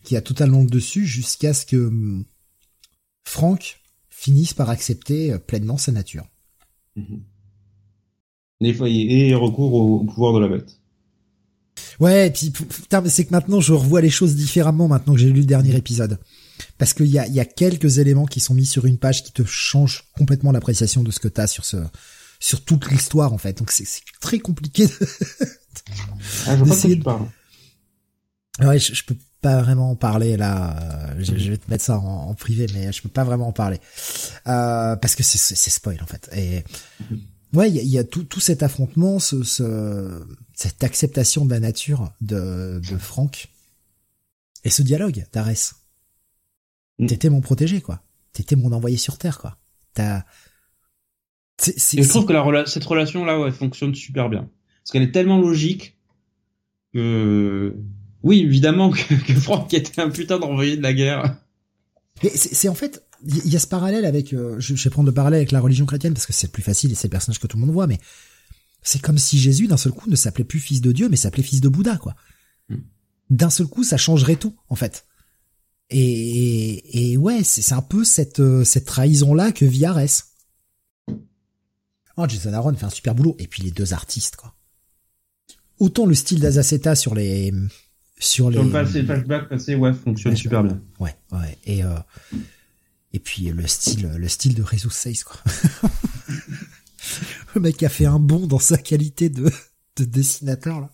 Qui 0.03 0.15
a 0.15 0.21
totalement 0.21 0.61
le 0.61 0.69
dessus 0.69 1.05
jusqu'à 1.05 1.53
ce 1.53 1.65
que 1.65 1.87
hum, 1.87 2.25
Franck 3.23 3.81
finisse 4.09 4.53
par 4.53 4.69
accepter 4.69 5.33
euh, 5.33 5.37
pleinement 5.37 5.77
sa 5.77 5.91
nature. 5.91 6.25
Mm-hmm. 6.97 7.21
et, 8.87 9.27
et 9.27 9.35
recours 9.35 9.73
au 9.73 10.03
pouvoir 10.05 10.33
de 10.33 10.39
la 10.39 10.47
bête 10.47 10.74
Ouais, 11.99 12.27
et 12.27 12.31
puis 12.31 12.51
putain, 12.51 13.01
mais 13.01 13.09
c'est 13.09 13.25
que 13.25 13.31
maintenant 13.31 13.61
je 13.61 13.73
revois 13.73 14.01
les 14.01 14.09
choses 14.09 14.35
différemment 14.35 14.87
maintenant 14.87 15.13
que 15.13 15.19
j'ai 15.19 15.29
lu 15.29 15.41
le 15.41 15.45
dernier 15.45 15.75
épisode. 15.75 16.19
Parce 16.77 16.93
qu'il 16.93 17.07
y 17.07 17.19
a, 17.19 17.27
y 17.27 17.39
a 17.39 17.45
quelques 17.45 17.97
éléments 17.97 18.25
qui 18.25 18.39
sont 18.39 18.53
mis 18.53 18.65
sur 18.65 18.85
une 18.85 18.97
page 18.97 19.23
qui 19.23 19.31
te 19.31 19.43
changent 19.45 20.05
complètement 20.17 20.51
l'appréciation 20.51 21.03
de 21.03 21.11
ce 21.11 21.19
que 21.19 21.27
t'as 21.27 21.47
sur 21.47 21.65
ce 21.65 21.77
sur 22.39 22.63
toute 22.63 22.91
l'histoire 22.91 23.33
en 23.33 23.37
fait. 23.37 23.57
Donc 23.57 23.71
c'est 23.71 23.85
très 24.19 24.39
compliqué. 24.39 24.87
De... 24.87 24.93
ah, 26.47 26.57
je 26.57 26.63
vois 26.63 27.03
parles. 27.03 27.27
Ouais, 28.61 28.79
je, 28.79 29.03
peux 29.03 29.17
pas 29.41 29.61
vraiment 29.61 29.91
en 29.91 29.95
parler 29.95 30.37
là. 30.37 31.13
Je, 31.19 31.33
vais 31.33 31.57
te 31.57 31.69
mettre 31.69 31.83
ça 31.83 31.97
en, 31.97 32.33
privé, 32.35 32.67
mais 32.73 32.91
je 32.93 33.01
peux 33.01 33.09
pas 33.09 33.23
vraiment 33.23 33.47
en 33.47 33.51
parler 33.51 33.79
euh, 34.47 34.95
parce 34.95 35.15
que 35.15 35.23
c'est 35.23 35.69
spoil 35.69 35.99
en 36.01 36.05
fait. 36.05 36.29
Et 36.33 36.63
mhm. 37.09 37.21
Ouais, 37.55 37.71
il 37.71 37.87
y 37.87 37.97
a, 37.97 38.03
tout, 38.03 38.23
tout 38.23 38.39
cet 38.39 38.63
affrontement, 38.63 39.19
ce, 39.19 39.43
ce 39.43 40.25
cette 40.53 40.83
acceptation 40.83 41.45
de 41.45 41.51
la 41.51 41.59
nature 41.59 42.13
de, 42.21 42.79
de 42.79 42.97
Franck 42.97 43.49
et 44.63 44.69
ce 44.69 44.81
dialogue 44.81 45.25
d'Arès. 45.33 45.75
Mm. 46.99 47.07
T'étais 47.07 47.29
mon 47.29 47.41
protégé, 47.41 47.81
quoi. 47.81 48.01
T'étais 48.33 48.55
mon 48.55 48.71
envoyé 48.71 48.97
sur 48.97 49.17
Terre, 49.17 49.39
quoi. 49.39 49.57
T'as... 49.93 50.23
et 51.67 52.03
je 52.03 52.09
trouve 52.09 52.25
que 52.25 52.33
la 52.33 52.65
cette 52.65 52.83
relation-là, 52.83 53.39
ouais, 53.39 53.51
fonctionne 53.51 53.95
super 53.95 54.29
bien. 54.29 54.49
Parce 54.83 54.91
qu'elle 54.91 55.03
est 55.03 55.11
tellement 55.11 55.39
logique 55.39 55.97
que... 56.93 57.75
Oui, 58.23 58.39
évidemment 58.39 58.89
que, 58.91 59.13
que 59.13 59.33
Franck 59.33 59.73
était 59.73 60.01
un 60.01 60.09
putain 60.09 60.39
d'envoyé 60.39 60.77
de 60.77 60.83
la 60.83 60.93
guerre. 60.93 61.37
C'est 62.33 62.69
en 62.69 62.75
fait 62.75 63.04
il 63.25 63.51
y 63.51 63.55
a 63.55 63.59
ce 63.59 63.67
parallèle 63.67 64.05
avec, 64.05 64.33
euh, 64.33 64.55
je, 64.59 64.73
vais 64.73 64.89
prendre 64.89 65.07
le 65.07 65.13
parallèle 65.13 65.39
avec 65.39 65.51
la 65.51 65.59
religion 65.59 65.85
chrétienne 65.85 66.13
parce 66.13 66.25
que 66.25 66.33
c'est 66.33 66.47
le 66.47 66.51
plus 66.51 66.63
facile 66.63 66.91
et 66.91 66.95
c'est 66.95 67.07
le 67.07 67.11
personnage 67.11 67.39
que 67.39 67.47
tout 67.47 67.57
le 67.57 67.61
monde 67.61 67.73
voit, 67.73 67.87
mais 67.87 67.99
c'est 68.81 69.01
comme 69.01 69.17
si 69.17 69.39
Jésus 69.39 69.67
d'un 69.67 69.77
seul 69.77 69.91
coup 69.91 70.09
ne 70.09 70.15
s'appelait 70.15 70.43
plus 70.43 70.59
fils 70.59 70.81
de 70.81 70.91
Dieu, 70.91 71.09
mais 71.09 71.17
s'appelait 71.17 71.43
fils 71.43 71.61
de 71.61 71.69
Bouddha, 71.69 71.97
quoi. 71.97 72.15
Hmm. 72.69 72.77
D'un 73.31 73.49
seul 73.49 73.67
coup, 73.67 73.83
ça 73.83 73.97
changerait 73.97 74.35
tout, 74.35 74.55
en 74.69 74.75
fait. 74.75 75.05
Et, 75.89 77.11
et 77.11 77.17
ouais, 77.17 77.43
c'est 77.43 77.73
un 77.73 77.81
peu 77.81 78.03
cette, 78.03 78.39
euh, 78.39 78.63
cette 78.63 78.85
trahison-là 78.85 79.51
que 79.51 79.65
vit 79.65 79.85
Ares. 79.85 80.25
Oh, 82.17 82.25
Jason 82.27 82.53
Aaron 82.53 82.75
fait 82.75 82.85
un 82.85 82.89
super 82.89 83.15
boulot. 83.15 83.35
Et 83.39 83.47
puis 83.47 83.63
les 83.63 83.71
deux 83.71 83.93
artistes, 83.93 84.35
quoi. 84.35 84.55
Autant 85.79 86.05
le 86.05 86.15
style 86.15 86.39
d'Azaceta 86.39 86.95
sur 86.95 87.13
les, 87.13 87.53
sur 88.17 88.49
les. 88.49 88.63
le 88.63 88.69
passé, 88.69 89.03
flashback 89.03 89.49
passé, 89.49 89.75
ouais, 89.75 89.93
fonctionne 89.93 90.35
super 90.35 90.63
bien. 90.63 90.81
Ouais, 90.99 91.15
ouais. 91.33 91.57
Et, 91.65 91.83
euh, 91.83 91.97
et 93.15 93.19
puis 93.19 93.43
le 93.43 93.65
style, 93.65 94.11
le 94.17 94.27
style 94.27 94.55
de 94.55 94.61
Rezus 94.61 94.89
6, 94.91 95.23
quoi. 95.23 95.37
le 97.55 97.61
mec 97.61 97.81
a 97.81 97.87
fait 97.87 98.05
un 98.05 98.19
bond 98.19 98.45
dans 98.45 98.59
sa 98.59 98.77
qualité 98.77 99.29
de, 99.29 99.49
de 99.95 100.03
dessinateur, 100.03 100.81
là. 100.81 100.89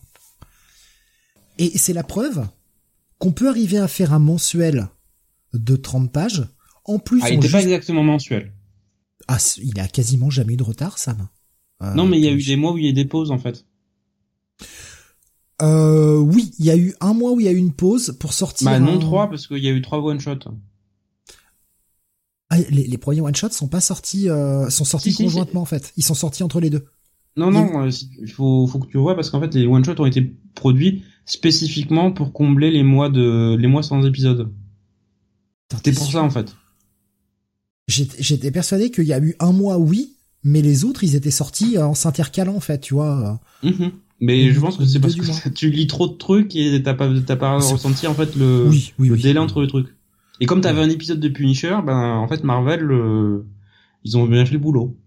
Et 1.58 1.76
c'est 1.76 1.92
la 1.92 2.04
preuve 2.04 2.46
qu'on 3.18 3.32
peut 3.32 3.48
arriver 3.48 3.78
à 3.78 3.88
faire 3.88 4.12
un 4.12 4.20
mensuel 4.20 4.88
de 5.52 5.74
30 5.74 6.12
pages. 6.12 6.46
En 6.84 7.00
plus, 7.00 7.20
ah, 7.24 7.30
il 7.30 7.40
n'était 7.40 7.50
pas 7.50 7.62
exactement 7.62 8.04
mensuel. 8.04 8.52
Ah, 9.26 9.38
il 9.60 9.80
a 9.80 9.88
quasiment 9.88 10.30
jamais 10.30 10.54
eu 10.54 10.56
de 10.56 10.62
retard, 10.62 10.98
Sam. 10.98 11.28
Euh, 11.82 11.92
non, 11.94 12.06
mais 12.06 12.18
il 12.18 12.24
y 12.24 12.28
a 12.28 12.32
eu 12.32 12.42
des 12.42 12.56
mois 12.56 12.70
où 12.70 12.78
il 12.78 12.84
y 12.84 12.86
a 12.86 12.90
eu 12.90 12.94
des 12.94 13.04
pauses, 13.04 13.32
en 13.32 13.38
fait. 13.38 13.66
Euh, 15.60 16.18
oui, 16.18 16.52
il 16.60 16.66
y 16.66 16.70
a 16.70 16.76
eu 16.76 16.94
un 17.00 17.14
mois 17.14 17.32
où 17.32 17.40
il 17.40 17.46
y 17.46 17.48
a 17.48 17.52
eu 17.52 17.56
une 17.56 17.74
pause 17.74 18.16
pour 18.20 18.32
sortir. 18.32 18.70
Bah 18.70 18.78
non, 18.78 19.00
trois, 19.00 19.28
parce 19.28 19.48
qu'il 19.48 19.58
y 19.58 19.68
a 19.68 19.72
eu 19.72 19.82
trois 19.82 19.98
one-shots. 19.98 20.48
Ah, 22.52 22.58
les, 22.68 22.98
premiers 22.98 23.22
one-shots 23.22 23.52
sont 23.52 23.66
pas 23.66 23.80
sortis, 23.80 24.28
euh, 24.28 24.68
sont 24.68 24.84
sortis 24.84 25.14
conjointement, 25.14 25.62
en 25.62 25.64
fait. 25.64 25.94
Ils 25.96 26.04
sont 26.04 26.12
sortis 26.12 26.42
entre 26.42 26.60
les 26.60 26.68
deux. 26.68 26.84
Non, 27.34 27.50
non, 27.50 27.88
il 27.88 28.30
faut, 28.30 28.66
faut 28.66 28.78
que 28.78 28.88
tu 28.88 28.98
vois, 28.98 29.14
parce 29.14 29.30
qu'en 29.30 29.40
fait, 29.40 29.54
les 29.54 29.66
one-shots 29.66 29.98
ont 29.98 30.04
été 30.04 30.36
produits 30.54 31.02
spécifiquement 31.24 32.12
pour 32.12 32.34
combler 32.34 32.70
les 32.70 32.82
mois 32.82 33.08
de 33.08 33.56
les 33.58 33.68
mois 33.68 33.82
sans 33.82 34.04
épisode. 34.04 34.52
C'était 35.74 35.92
pour 35.92 36.10
ça 36.10 36.22
en 36.22 36.28
fait. 36.28 36.54
J'étais 37.88 38.50
persuadé 38.50 38.90
qu'il 38.90 39.04
y 39.04 39.14
a 39.14 39.18
eu 39.18 39.34
un 39.38 39.52
mois 39.52 39.78
oui, 39.78 40.16
mais 40.44 40.60
les 40.60 40.84
autres 40.84 41.04
ils 41.04 41.14
étaient 41.14 41.30
sortis 41.30 41.78
en 41.78 41.94
s'intercalant 41.94 42.56
en 42.56 42.60
fait, 42.60 42.80
tu 42.80 42.92
vois. 42.92 43.40
Mm-hmm. 43.64 43.92
Mais 44.20 44.52
je 44.52 44.60
pense 44.60 44.76
que 44.76 44.84
c'est 44.84 45.00
parce 45.00 45.14
que 45.14 45.48
tu 45.48 45.70
lis 45.70 45.86
trop 45.86 46.06
de 46.06 46.14
trucs 46.14 46.54
et 46.54 46.82
t'as 46.82 46.92
pas 46.92 47.08
t'as 47.26 47.36
pas 47.36 47.56
ressenti 47.56 48.06
en 48.06 48.14
fait 48.14 48.36
le, 48.36 48.70
le 48.98 49.16
délai 49.16 49.38
entre 49.38 49.62
les 49.62 49.68
trucs. 49.68 49.88
Et 50.42 50.46
comme 50.46 50.60
t'avais 50.60 50.80
un 50.80 50.90
épisode 50.90 51.20
de 51.20 51.28
Punisher, 51.28 51.78
ben 51.86 52.16
en 52.16 52.26
fait 52.26 52.42
Marvel 52.42 52.90
euh, 52.90 53.46
ils 54.02 54.16
ont 54.16 54.26
bien 54.26 54.44
fait 54.44 54.54
le 54.54 54.58
boulot. 54.58 54.98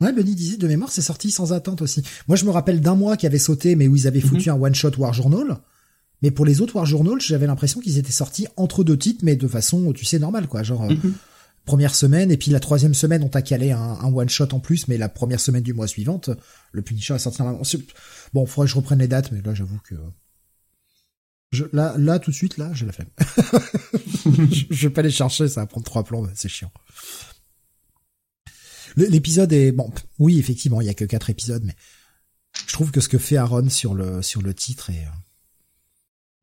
Ouais, 0.00 0.12
Benny 0.12 0.36
disait 0.36 0.58
de 0.58 0.68
mémoire, 0.68 0.92
c'est 0.92 1.02
sorti 1.02 1.32
sans 1.32 1.52
attente 1.52 1.82
aussi. 1.82 2.04
Moi, 2.28 2.36
je 2.36 2.44
me 2.44 2.50
rappelle 2.50 2.80
d'un 2.80 2.94
mois 2.94 3.16
qui 3.16 3.26
avait 3.26 3.38
sauté, 3.38 3.74
mais 3.74 3.88
où 3.88 3.96
ils 3.96 4.06
avaient 4.06 4.20
mhm. 4.20 4.28
foutu 4.28 4.50
un 4.50 4.54
one 4.54 4.74
shot 4.74 4.92
War 4.96 5.12
Journal. 5.12 5.58
Mais 6.22 6.30
pour 6.30 6.46
les 6.46 6.60
autres 6.60 6.76
War 6.76 6.86
Journal, 6.86 7.20
j'avais 7.20 7.48
l'impression 7.48 7.80
qu'ils 7.80 7.98
étaient 7.98 8.12
sortis 8.12 8.46
entre 8.56 8.84
deux 8.84 8.96
titres, 8.96 9.24
mais 9.24 9.34
de 9.34 9.48
façon, 9.48 9.92
tu 9.92 10.04
sais, 10.04 10.20
normale, 10.20 10.46
quoi. 10.46 10.62
Genre, 10.62 10.84
euh, 10.84 10.90
mhm. 10.90 11.14
première 11.66 11.96
semaine, 11.96 12.30
et 12.30 12.36
puis 12.36 12.52
la 12.52 12.60
troisième 12.60 12.94
semaine, 12.94 13.24
on 13.24 13.28
t'a 13.28 13.42
calé 13.42 13.72
un, 13.72 14.04
one 14.04 14.28
shot 14.28 14.52
en 14.52 14.60
plus, 14.60 14.86
mais 14.86 14.98
la 14.98 15.08
première 15.08 15.40
semaine 15.40 15.64
du 15.64 15.74
mois 15.74 15.88
suivante, 15.88 16.30
le 16.70 16.82
Punisher 16.82 17.14
est 17.14 17.18
sorti 17.18 17.42
normalement. 17.42 17.64
Bon, 18.32 18.46
faudrait 18.46 18.68
que 18.68 18.70
je 18.70 18.76
reprenne 18.76 19.00
les 19.00 19.08
dates, 19.08 19.32
mais 19.32 19.42
là, 19.42 19.52
j'avoue 19.52 19.80
que, 19.82 19.96
je, 21.54 21.64
là, 21.72 21.94
là, 21.98 22.18
tout 22.18 22.30
de 22.30 22.36
suite, 22.36 22.58
là, 22.58 22.70
j'ai 22.74 22.86
la 22.86 22.92
flemme. 22.92 23.08
je, 24.52 24.64
je 24.70 24.88
vais 24.88 24.92
pas 24.92 25.02
les 25.02 25.10
chercher, 25.10 25.48
ça 25.48 25.60
va 25.62 25.66
prendre 25.66 25.86
trois 25.86 26.04
plombs, 26.04 26.28
c'est 26.34 26.48
chiant. 26.48 26.70
L'épisode 28.96 29.52
est 29.52 29.72
bon. 29.72 29.90
Oui, 30.18 30.38
effectivement, 30.38 30.80
il 30.80 30.86
y 30.86 30.90
a 30.90 30.94
que 30.94 31.04
quatre 31.04 31.30
épisodes, 31.30 31.62
mais 31.64 31.74
je 32.66 32.72
trouve 32.72 32.90
que 32.90 33.00
ce 33.00 33.08
que 33.08 33.18
fait 33.18 33.36
Aaron 33.36 33.68
sur 33.68 33.94
le 33.94 34.22
sur 34.22 34.42
le 34.42 34.54
titre 34.54 34.90
est. 34.90 35.04
Euh, 35.04 35.16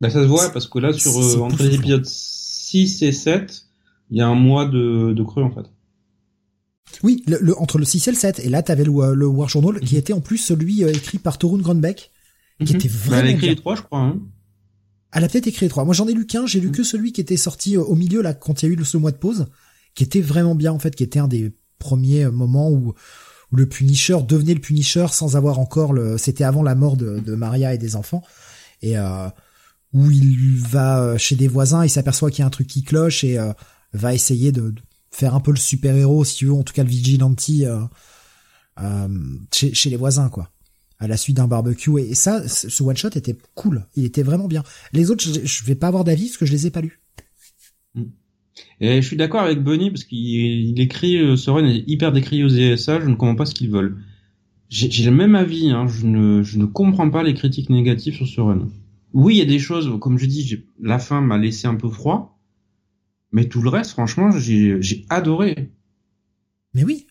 bah 0.02 0.10
ça 0.10 0.22
se 0.22 0.28
voit 0.28 0.50
parce 0.50 0.68
que 0.68 0.80
là 0.80 0.92
sur 0.94 1.18
euh, 1.18 1.40
entre 1.40 1.64
les 1.64 1.76
épisodes 1.76 2.06
6 2.06 3.04
et 3.04 3.12
7, 3.12 3.66
il 4.10 4.18
y 4.18 4.22
a 4.22 4.28
un 4.28 4.36
mois 4.36 4.66
de, 4.66 5.14
de 5.14 5.24
creux 5.24 5.44
en 5.44 5.52
fait. 5.52 5.70
Oui, 7.04 7.24
le, 7.28 7.58
entre 7.58 7.78
le 7.78 7.86
6 7.86 8.08
et 8.08 8.12
le 8.12 8.18
7 8.18 8.40
et 8.40 8.50
là 8.50 8.64
t'avais 8.64 8.84
le, 8.84 9.14
le 9.14 9.28
War 9.28 9.48
Journal 9.48 9.80
qui 9.80 9.96
mhm. 9.96 10.00
était 10.00 10.14
en 10.14 10.22
plus 10.22 10.38
celui 10.38 10.84
euh, 10.84 10.92
écrit 10.92 11.20
par 11.20 11.38
Torun 11.38 11.60
Grandbeck 11.60 12.12
qui 12.66 12.74
mhm. 12.74 12.80
était 12.80 12.90
vraiment 12.90 13.12
bah, 13.12 13.20
Elle 13.20 13.28
a 13.28 13.32
écrit 13.32 13.48
les 13.48 13.56
trois, 13.56 13.76
je 13.76 13.82
crois. 13.84 14.00
Hein. 14.00 14.20
Elle 15.12 15.24
a 15.24 15.28
peut-être 15.28 15.48
écrit 15.48 15.66
les 15.66 15.70
trois. 15.70 15.86
Moi 15.86 15.94
j'en 15.94 16.08
ai 16.08 16.14
lu 16.14 16.26
qu'un, 16.26 16.46
j'ai 16.46 16.60
lu 16.60 16.68
mhm. 16.68 16.74
que 16.74 16.84
celui 16.84 17.12
qui 17.12 17.22
était 17.22 17.38
sorti 17.38 17.78
au 17.78 17.96
milieu 17.96 18.22
là 18.22 18.34
quand 18.34 18.62
il 18.62 18.66
y 18.66 18.70
a 18.70 18.74
eu 18.74 18.78
le 18.78 18.86
ce 18.86 18.98
mois 18.98 19.12
de 19.12 19.18
pause, 19.18 19.48
qui 19.96 20.04
était 20.04 20.22
vraiment 20.22 20.56
bien 20.56 20.72
en 20.72 20.80
fait, 20.80 20.96
qui 20.96 21.04
était 21.04 21.20
un 21.20 21.28
des 21.28 21.54
premier 21.80 22.28
moment 22.28 22.70
où, 22.70 22.94
le 23.54 23.68
Punisher 23.68 24.16
devenait 24.26 24.54
le 24.54 24.62
Punisher 24.62 25.08
sans 25.12 25.36
avoir 25.36 25.60
encore 25.60 25.92
le. 25.92 26.18
C'était 26.18 26.46
avant 26.46 26.64
la 26.64 26.74
mort 26.74 26.96
de, 26.96 27.36
Maria 27.36 27.74
et 27.74 27.78
des 27.78 27.98
enfants 27.98 28.24
et 28.82 28.98
euh, 28.98 29.28
où 29.92 30.10
il 30.10 30.58
va 30.58 31.18
chez 31.18 31.36
des 31.36 31.50
voisins, 31.50 31.84
il 31.84 31.90
s'aperçoit 31.90 32.32
qu'il 32.32 32.40
y 32.40 32.44
a 32.44 32.46
un 32.46 32.50
truc 32.50 32.68
qui 32.68 32.82
cloche 32.84 33.26
et 33.26 33.38
euh, 33.38 33.52
va 33.92 34.14
essayer 34.14 34.54
de, 34.54 34.74
faire 35.12 35.36
un 35.36 35.42
peu 35.42 35.52
le 35.52 35.58
super 35.58 35.96
héros, 35.96 36.24
si 36.24 36.38
tu 36.38 36.46
veux, 36.48 36.54
en 36.54 36.64
tout 36.64 36.74
cas 36.74 36.84
le 36.84 36.90
vigilante 36.90 37.46
euh, 38.80 39.08
chez, 39.52 39.90
les 39.90 39.98
voisins 39.98 40.30
quoi 40.30 40.50
à 41.02 41.08
la 41.08 41.18
suite 41.18 41.36
d'un 41.36 41.48
barbecue 41.48 42.00
et, 42.00 42.16
ça 42.16 42.48
ce 42.48 42.84
one 42.84 42.96
shot 42.96 43.10
était 43.16 43.36
cool 43.56 43.86
il 43.96 44.06
était 44.06 44.24
vraiment 44.24 44.48
bien 44.48 44.64
les 44.94 45.12
autres 45.12 45.24
je, 45.24 45.42
je 45.44 45.64
vais 45.66 45.76
pas 45.76 45.88
avoir 45.88 46.06
d'avis 46.06 46.28
parce 46.28 46.38
que 46.38 46.46
je 46.46 46.54
les 46.54 46.68
ai 46.68 46.72
pas 46.72 46.82
lus 46.82 47.02
mm. 47.96 48.04
Et 48.80 49.02
je 49.02 49.08
suis 49.08 49.16
d'accord 49.16 49.42
avec 49.42 49.64
Bunny 49.64 49.92
parce 49.92 50.04
qu'il 50.04 50.80
écrit, 50.80 51.18
euh, 51.18 51.36
Soren 51.36 51.66
est 51.66 51.84
hyper 51.88 52.12
décrié 52.12 52.44
aux 52.44 52.50
ESA, 52.50 53.00
je 53.00 53.08
ne 53.08 53.16
comprends 53.16 53.36
pas 53.36 53.46
ce 53.46 53.54
qu'ils 53.54 53.70
veulent. 53.70 54.04
J'ai 54.70 55.04
le 55.04 55.12
même 55.12 55.36
avis, 55.36 55.70
hein, 55.70 55.86
je, 55.88 56.06
ne, 56.06 56.44
je 56.44 56.58
ne 56.58 56.66
comprends 56.66 57.10
pas 57.10 57.24
les 57.24 57.34
critiques 57.34 57.70
négatives 57.70 58.16
sur 58.16 58.28
Soren. 58.28 58.70
Oui, 59.14 59.36
il 59.36 59.40
y 59.40 59.42
a 59.42 59.46
des 59.46 59.60
choses, 59.60 59.92
comme 60.00 60.18
je 60.18 60.26
dis, 60.26 60.64
la 60.80 60.98
fin 60.98 61.20
m'a 61.20 61.38
laissé 61.38 61.68
un 61.68 61.76
peu 61.76 61.90
froid, 61.90 62.40
mais 63.34 63.50
tout 63.50 63.62
le 63.62 63.70
reste, 63.70 63.92
franchement, 63.92 64.32
j'ai 64.32 65.06
adoré. 65.10 65.72
Mais 66.74 66.86
oui, 66.86 67.06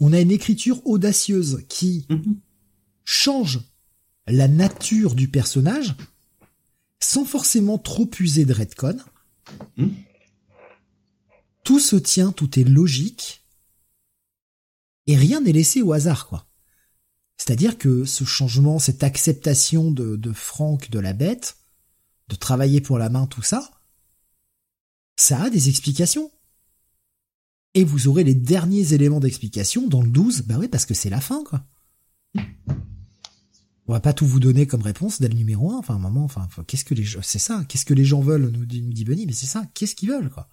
on 0.00 0.14
a 0.14 0.20
une 0.20 0.30
écriture 0.30 0.80
audacieuse 0.86 1.64
qui 1.68 2.06
mhm. 2.08 2.36
Change 3.04 3.60
la 4.26 4.48
nature 4.48 5.14
du 5.14 5.28
personnage 5.28 5.94
sans 7.00 7.24
forcément 7.24 7.78
trop 7.78 8.08
user 8.18 8.44
de 8.44 8.54
redcon. 8.54 8.96
Mhm 9.76 9.94
tout 11.64 11.80
se 11.80 11.96
tient, 11.96 12.30
tout 12.30 12.60
est 12.60 12.64
logique, 12.64 13.42
et 15.06 15.16
rien 15.16 15.40
n'est 15.40 15.52
laissé 15.52 15.82
au 15.82 15.92
hasard, 15.92 16.28
quoi. 16.28 16.46
C'est-à-dire 17.36 17.78
que 17.78 18.04
ce 18.04 18.24
changement, 18.24 18.78
cette 18.78 19.02
acceptation 19.02 19.90
de, 19.90 20.16
de 20.16 20.32
Franck 20.32 20.90
de 20.90 21.00
la 21.00 21.12
bête, 21.12 21.56
de 22.28 22.36
travailler 22.36 22.80
pour 22.80 22.96
la 22.96 23.08
main, 23.08 23.26
tout 23.26 23.42
ça, 23.42 23.70
ça 25.16 25.42
a 25.42 25.50
des 25.50 25.68
explications. 25.68 26.30
Et 27.74 27.82
vous 27.82 28.06
aurez 28.06 28.22
les 28.22 28.36
derniers 28.36 28.92
éléments 28.92 29.20
d'explication 29.20 29.88
dans 29.88 30.00
le 30.00 30.08
12, 30.08 30.42
bah 30.42 30.56
oui, 30.58 30.68
parce 30.68 30.86
que 30.86 30.94
c'est 30.94 31.10
la 31.10 31.20
fin, 31.20 31.42
quoi. 31.42 31.66
On 33.86 33.92
va 33.92 34.00
pas 34.00 34.12
tout 34.12 34.26
vous 34.26 34.40
donner 34.40 34.66
comme 34.66 34.82
réponse 34.82 35.20
dès 35.20 35.28
le 35.28 35.34
numéro 35.34 35.70
1, 35.72 35.78
enfin, 35.78 35.94
un 35.94 35.98
moment, 35.98 36.24
enfin, 36.24 36.46
qu'est-ce 36.66 36.84
que 36.84 36.94
les 36.94 37.04
gens, 37.04 37.20
c'est 37.22 37.38
ça, 37.38 37.64
qu'est-ce 37.68 37.84
que 37.84 37.94
les 37.94 38.04
gens 38.04 38.20
veulent, 38.20 38.48
nous 38.48 38.64
dit, 38.64 38.82
nous 38.82 38.92
dit 38.92 39.04
Benny, 39.04 39.26
mais 39.26 39.32
c'est 39.32 39.46
ça, 39.46 39.64
qu'est-ce 39.74 39.94
qu'ils 39.94 40.08
veulent, 40.08 40.30
quoi? 40.30 40.48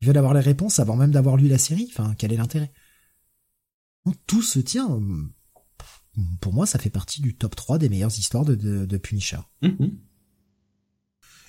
Il 0.00 0.08
veut 0.08 0.16
avoir 0.16 0.34
les 0.34 0.40
réponses 0.40 0.78
avant 0.78 0.96
même 0.96 1.10
d'avoir 1.10 1.36
lu 1.36 1.48
la 1.48 1.58
série. 1.58 1.88
Enfin, 1.90 2.14
quel 2.16 2.32
est 2.32 2.36
l'intérêt? 2.36 2.72
Tout 4.26 4.42
se 4.42 4.58
tient. 4.58 4.98
Pour 6.40 6.54
moi, 6.54 6.66
ça 6.66 6.78
fait 6.78 6.90
partie 6.90 7.20
du 7.20 7.36
top 7.36 7.54
3 7.54 7.78
des 7.78 7.88
meilleures 7.88 8.18
histoires 8.18 8.44
de, 8.44 8.54
de, 8.54 8.96
Punisher. 8.96 9.40
Mm-hmm. 9.62 9.92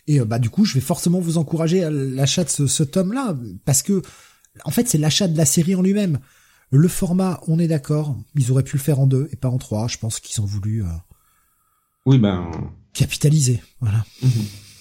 Et 0.08 0.20
euh, 0.20 0.26
bah 0.26 0.40
du 0.40 0.50
coup, 0.50 0.66
je 0.66 0.74
vais 0.74 0.82
forcément 0.82 1.20
vous 1.20 1.38
encourager 1.38 1.84
à 1.84 1.90
l'achat 1.90 2.44
de 2.44 2.50
ce, 2.50 2.84
tome-là, 2.84 3.38
parce 3.64 3.84
que 3.84 4.02
en 4.66 4.72
fait, 4.72 4.88
c'est 4.88 4.98
l'achat 4.98 5.28
de 5.28 5.38
la 5.38 5.46
série 5.46 5.76
en 5.76 5.82
lui-même. 5.82 6.20
Le 6.72 6.88
format, 6.88 7.42
on 7.48 7.60
est 7.60 7.68
d'accord, 7.68 8.16
ils 8.36 8.52
auraient 8.52 8.64
pu 8.64 8.78
le 8.78 8.82
faire 8.82 9.00
en 9.00 9.08
deux 9.08 9.28
et 9.32 9.36
pas 9.36 9.50
en 9.50 9.58
trois. 9.58 9.88
Je 9.88 9.98
pense 9.98 10.20
qu'ils 10.20 10.42
ont 10.42 10.46
voulu. 10.46 10.84
Euh, 10.84 10.88
oui, 12.06 12.18
ben. 12.18 12.50
Capitaliser, 12.94 13.62
voilà. 13.80 14.04
Mm-hmm. 14.24 14.72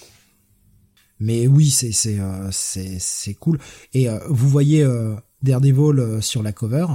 Mais 1.20 1.46
oui, 1.46 1.68
c'est 1.68 1.92
c'est 1.92 2.18
euh, 2.18 2.48
c'est 2.50 2.98
c'est 2.98 3.34
cool. 3.34 3.58
Et 3.92 4.08
euh, 4.08 4.18
vous 4.28 4.48
voyez 4.48 4.82
euh, 4.82 5.14
Daredevil 5.42 6.22
sur 6.22 6.42
la 6.42 6.52
cover. 6.52 6.86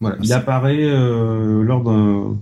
Voilà, 0.00 0.16
il 0.22 0.32
apparaît 0.32 0.86
lors 0.86 1.82
d'un 1.82 2.38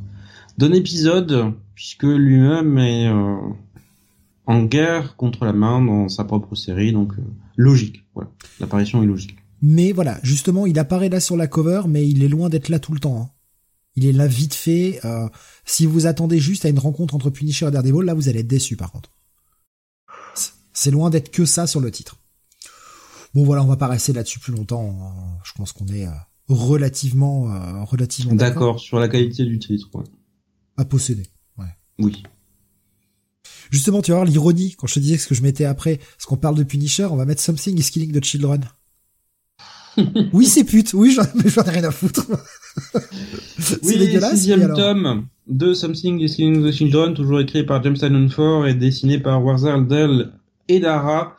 d'un 0.58 0.72
épisode 0.72 1.54
puisque 1.74 2.02
lui-même 2.02 2.76
est 2.78 3.08
en 4.46 4.62
guerre 4.64 5.16
contre 5.16 5.44
la 5.44 5.52
main 5.52 5.80
dans 5.80 6.08
sa 6.08 6.24
propre 6.24 6.56
série, 6.56 6.92
donc 6.92 7.12
logique. 7.56 8.04
Voilà, 8.14 8.30
l'apparition 8.58 9.02
est 9.02 9.06
logique. 9.06 9.36
Mais 9.62 9.92
voilà, 9.92 10.18
justement, 10.22 10.66
il 10.66 10.78
apparaît 10.78 11.08
là 11.08 11.20
sur 11.20 11.36
la 11.36 11.46
cover, 11.46 11.82
mais 11.88 12.06
il 12.06 12.22
est 12.22 12.28
loin 12.28 12.48
d'être 12.48 12.68
là 12.68 12.80
tout 12.80 12.92
le 12.92 13.00
temps. 13.00 13.22
Hein. 13.22 13.30
Il 13.94 14.04
est 14.06 14.12
là 14.12 14.26
vite 14.26 14.54
fait. 14.54 15.00
si 15.64 15.86
vous 15.86 16.06
attendez 16.06 16.38
juste 16.38 16.64
à 16.64 16.68
une 16.68 16.78
rencontre 16.78 17.14
entre 17.14 17.30
Punisher 17.30 17.68
et 17.68 17.70
Daredevil, 17.70 18.04
là 18.04 18.14
vous 18.14 18.28
allez 18.28 18.40
être 18.40 18.48
déçu 18.48 18.76
par 18.76 18.90
contre. 18.90 19.10
C'est 20.72 20.90
loin 20.90 21.10
d'être 21.10 21.30
que 21.30 21.44
ça 21.44 21.66
sur 21.66 21.80
le 21.80 21.90
titre. 21.90 22.18
Bon 23.34 23.44
voilà, 23.44 23.62
on 23.62 23.66
va 23.66 23.76
pas 23.76 23.88
rester 23.88 24.12
là-dessus 24.12 24.40
plus 24.40 24.52
longtemps. 24.52 25.40
Je 25.44 25.52
pense 25.52 25.72
qu'on 25.72 25.86
est 25.88 26.08
relativement, 26.48 27.84
relativement 27.84 28.34
d'accord 28.34 28.80
sur 28.80 28.98
la 28.98 29.08
qualité 29.08 29.44
du 29.44 29.58
titre. 29.58 29.88
Ouais. 29.94 30.04
À 30.76 30.84
posséder. 30.84 31.26
Ouais. 31.58 31.66
Oui. 31.98 32.22
Justement, 33.70 34.02
tu 34.02 34.10
vas 34.10 34.18
voir 34.18 34.26
l'ironie 34.26 34.74
quand 34.76 34.86
je 34.86 34.94
te 34.94 35.00
disais 35.00 35.18
ce 35.18 35.26
que 35.26 35.34
je 35.34 35.42
mettais 35.42 35.64
après, 35.64 35.96
parce 35.96 36.26
qu'on 36.26 36.36
parle 36.36 36.56
de 36.56 36.62
Punisher, 36.62 37.04
on 37.04 37.16
va 37.16 37.24
mettre 37.24 37.40
Something 37.40 37.78
is 37.78 37.90
Killing 37.90 38.12
the 38.12 38.24
Children. 38.24 38.62
oui, 40.32 40.46
c'est 40.46 40.64
pute. 40.64 40.92
Oui, 40.94 41.14
j'en 41.14 41.62
ai 41.62 41.70
rien 41.70 41.84
à 41.84 41.90
foutre. 41.90 42.26
c'est 43.58 43.98
dégueulasse. 43.98 44.34
Sixième 44.34 44.72
tome 44.74 45.26
de 45.46 45.74
Something 45.74 46.20
is 46.20 46.36
Killing 46.36 46.64
the 46.64 46.72
Children, 46.72 47.14
toujours 47.14 47.40
écrit 47.40 47.64
par 47.64 47.82
James 47.82 47.96
Tynion 47.96 48.28
Ford 48.28 48.66
et 48.66 48.74
dessiné 48.74 49.18
par 49.18 49.44
Warzal 49.44 49.86
Dell 49.86 50.32
et 50.68 50.80
Dara. 50.80 51.36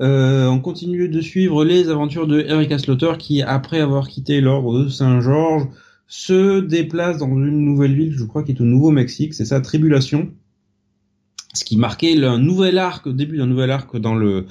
Euh, 0.00 0.46
on 0.46 0.60
continue 0.60 1.08
de 1.08 1.20
suivre 1.20 1.64
les 1.64 1.88
aventures 1.88 2.26
de 2.26 2.40
Erika 2.40 2.78
Slaughter 2.78 3.12
qui, 3.18 3.42
après 3.42 3.80
avoir 3.80 4.08
quitté 4.08 4.40
l'ordre 4.40 4.84
de 4.84 4.88
Saint-Georges, 4.88 5.66
se 6.06 6.60
déplace 6.60 7.18
dans 7.18 7.28
une 7.28 7.64
nouvelle 7.64 7.94
ville, 7.94 8.14
je 8.16 8.24
crois, 8.24 8.42
qui 8.42 8.52
est 8.52 8.60
au 8.60 8.64
Nouveau-Mexique. 8.64 9.34
C'est 9.34 9.44
sa 9.44 9.60
tribulation 9.60 10.30
ce 11.54 11.64
qui 11.64 11.76
marquait 11.76 12.14
le 12.14 12.36
nouvel 12.36 12.78
arc, 12.78 13.06
le 13.06 13.12
début 13.12 13.38
d'un 13.38 13.46
nouvel 13.46 13.70
arc 13.70 13.96
dans 13.96 14.14
le 14.14 14.46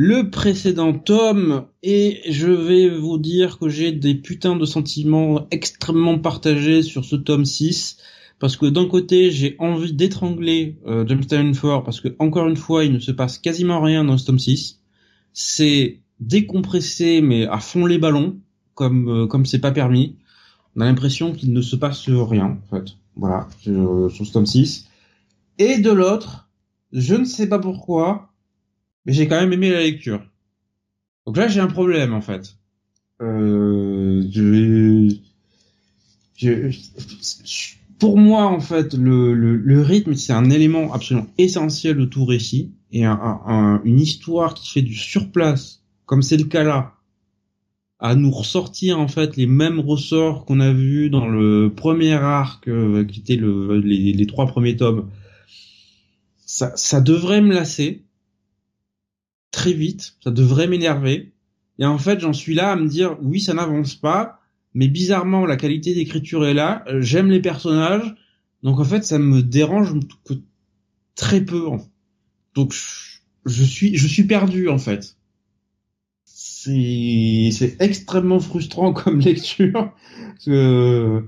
le 0.00 0.30
précédent 0.30 0.92
tome 0.92 1.64
et 1.82 2.20
je 2.30 2.46
vais 2.46 2.88
vous 2.88 3.18
dire 3.18 3.58
que 3.58 3.68
j'ai 3.68 3.90
des 3.90 4.14
putains 4.14 4.54
de 4.54 4.64
sentiments 4.64 5.48
extrêmement 5.50 6.20
partagés 6.20 6.84
sur 6.84 7.04
ce 7.04 7.16
tome 7.16 7.44
6 7.44 7.96
parce 8.38 8.56
que 8.56 8.66
d'un 8.66 8.86
côté 8.86 9.32
j'ai 9.32 9.56
envie 9.58 9.92
d'étrangler 9.92 10.78
euh, 10.86 11.04
James 11.28 11.52
parce 11.84 12.00
que 12.00 12.14
encore 12.20 12.46
une 12.46 12.56
fois 12.56 12.84
il 12.84 12.92
ne 12.92 13.00
se 13.00 13.10
passe 13.10 13.38
quasiment 13.38 13.82
rien 13.82 14.04
dans 14.04 14.16
ce 14.16 14.26
tome 14.26 14.38
6 14.38 14.78
c'est 15.32 15.98
décompressé 16.20 17.20
mais 17.20 17.48
à 17.48 17.58
fond 17.58 17.84
les 17.84 17.98
ballons 17.98 18.38
comme 18.76 19.08
euh, 19.08 19.26
comme 19.26 19.46
c'est 19.46 19.58
pas 19.58 19.72
permis. 19.72 20.14
On 20.76 20.82
a 20.82 20.84
l'impression 20.84 21.32
qu'il 21.32 21.52
ne 21.52 21.60
se 21.60 21.74
passe 21.74 22.08
rien 22.08 22.56
en 22.62 22.70
fait. 22.70 22.92
Voilà 23.16 23.48
sur, 23.58 24.08
sur 24.12 24.24
ce 24.24 24.32
tome 24.32 24.46
6 24.46 24.86
et 25.58 25.78
de 25.78 25.90
l'autre, 25.90 26.48
je 26.92 27.16
ne 27.16 27.24
sais 27.24 27.48
pas 27.48 27.58
pourquoi, 27.58 28.27
mais 29.08 29.14
j'ai 29.14 29.26
quand 29.26 29.40
même 29.40 29.54
aimé 29.54 29.70
la 29.70 29.80
lecture. 29.80 30.20
Donc 31.26 31.38
là, 31.38 31.48
j'ai 31.48 31.60
un 31.60 31.66
problème 31.66 32.12
en 32.12 32.20
fait. 32.20 32.58
Euh, 33.22 34.22
je, 34.30 35.16
je, 36.36 37.74
pour 37.98 38.18
moi, 38.18 38.44
en 38.44 38.60
fait, 38.60 38.92
le, 38.92 39.32
le, 39.32 39.56
le 39.56 39.80
rythme, 39.80 40.14
c'est 40.14 40.34
un 40.34 40.50
élément 40.50 40.92
absolument 40.92 41.26
essentiel 41.38 41.96
de 41.96 42.04
tout 42.04 42.26
récit. 42.26 42.74
Et 42.92 43.06
un, 43.06 43.18
un, 43.46 43.80
une 43.84 43.98
histoire 43.98 44.52
qui 44.52 44.70
fait 44.70 44.82
du 44.82 44.94
surplace, 44.94 45.82
comme 46.04 46.20
c'est 46.20 46.36
le 46.36 46.44
cas 46.44 46.62
là, 46.62 46.92
à 47.98 48.14
nous 48.14 48.30
ressortir 48.30 49.00
en 49.00 49.08
fait 49.08 49.36
les 49.38 49.46
mêmes 49.46 49.80
ressorts 49.80 50.44
qu'on 50.44 50.60
a 50.60 50.72
vus 50.72 51.08
dans 51.08 51.28
le 51.28 51.72
premier 51.74 52.12
arc, 52.12 52.68
euh, 52.68 53.04
qui 53.06 53.20
était 53.20 53.36
le, 53.36 53.80
les, 53.80 54.12
les, 54.12 54.26
trois 54.26 54.46
premiers 54.46 54.76
tomes, 54.76 55.08
ça, 56.44 56.76
ça 56.76 57.00
devrait 57.00 57.40
me 57.40 57.54
lasser 57.54 58.04
très 59.50 59.72
vite, 59.72 60.16
ça 60.22 60.30
devrait 60.30 60.66
m'énerver. 60.66 61.32
Et 61.78 61.84
en 61.84 61.98
fait, 61.98 62.20
j'en 62.20 62.32
suis 62.32 62.54
là 62.54 62.72
à 62.72 62.76
me 62.76 62.88
dire, 62.88 63.16
oui, 63.22 63.40
ça 63.40 63.54
n'avance 63.54 63.94
pas, 63.94 64.40
mais 64.74 64.88
bizarrement, 64.88 65.46
la 65.46 65.56
qualité 65.56 65.94
d'écriture 65.94 66.46
est 66.46 66.54
là, 66.54 66.84
euh, 66.88 67.00
j'aime 67.00 67.30
les 67.30 67.40
personnages, 67.40 68.14
donc 68.62 68.80
en 68.80 68.84
fait, 68.84 69.04
ça 69.04 69.18
me 69.18 69.42
dérange 69.42 69.94
que 70.24 70.34
très 71.14 71.44
peu. 71.44 71.66
Donc, 72.54 72.74
je 73.46 73.64
suis, 73.64 73.96
je 73.96 74.06
suis 74.06 74.24
perdu, 74.24 74.68
en 74.68 74.78
fait. 74.78 75.16
C'est, 76.24 77.76
extrêmement 77.80 78.40
frustrant 78.40 78.92
comme 78.94 79.20
lecture. 79.20 79.94
que 80.44 81.24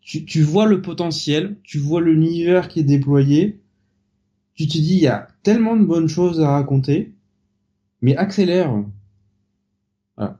tu, 0.00 0.24
tu 0.24 0.42
vois 0.42 0.66
le 0.66 0.80
potentiel, 0.82 1.56
tu 1.62 1.78
vois 1.78 2.00
l'univers 2.00 2.68
qui 2.68 2.80
est 2.80 2.84
déployé, 2.84 3.60
tu 4.54 4.66
te 4.66 4.72
dis, 4.72 4.94
il 4.94 5.02
y 5.02 5.06
a 5.06 5.28
tellement 5.42 5.76
de 5.76 5.84
bonnes 5.84 6.08
choses 6.08 6.40
à 6.40 6.50
raconter, 6.50 7.14
mais 8.02 8.16
accélère. 8.16 8.72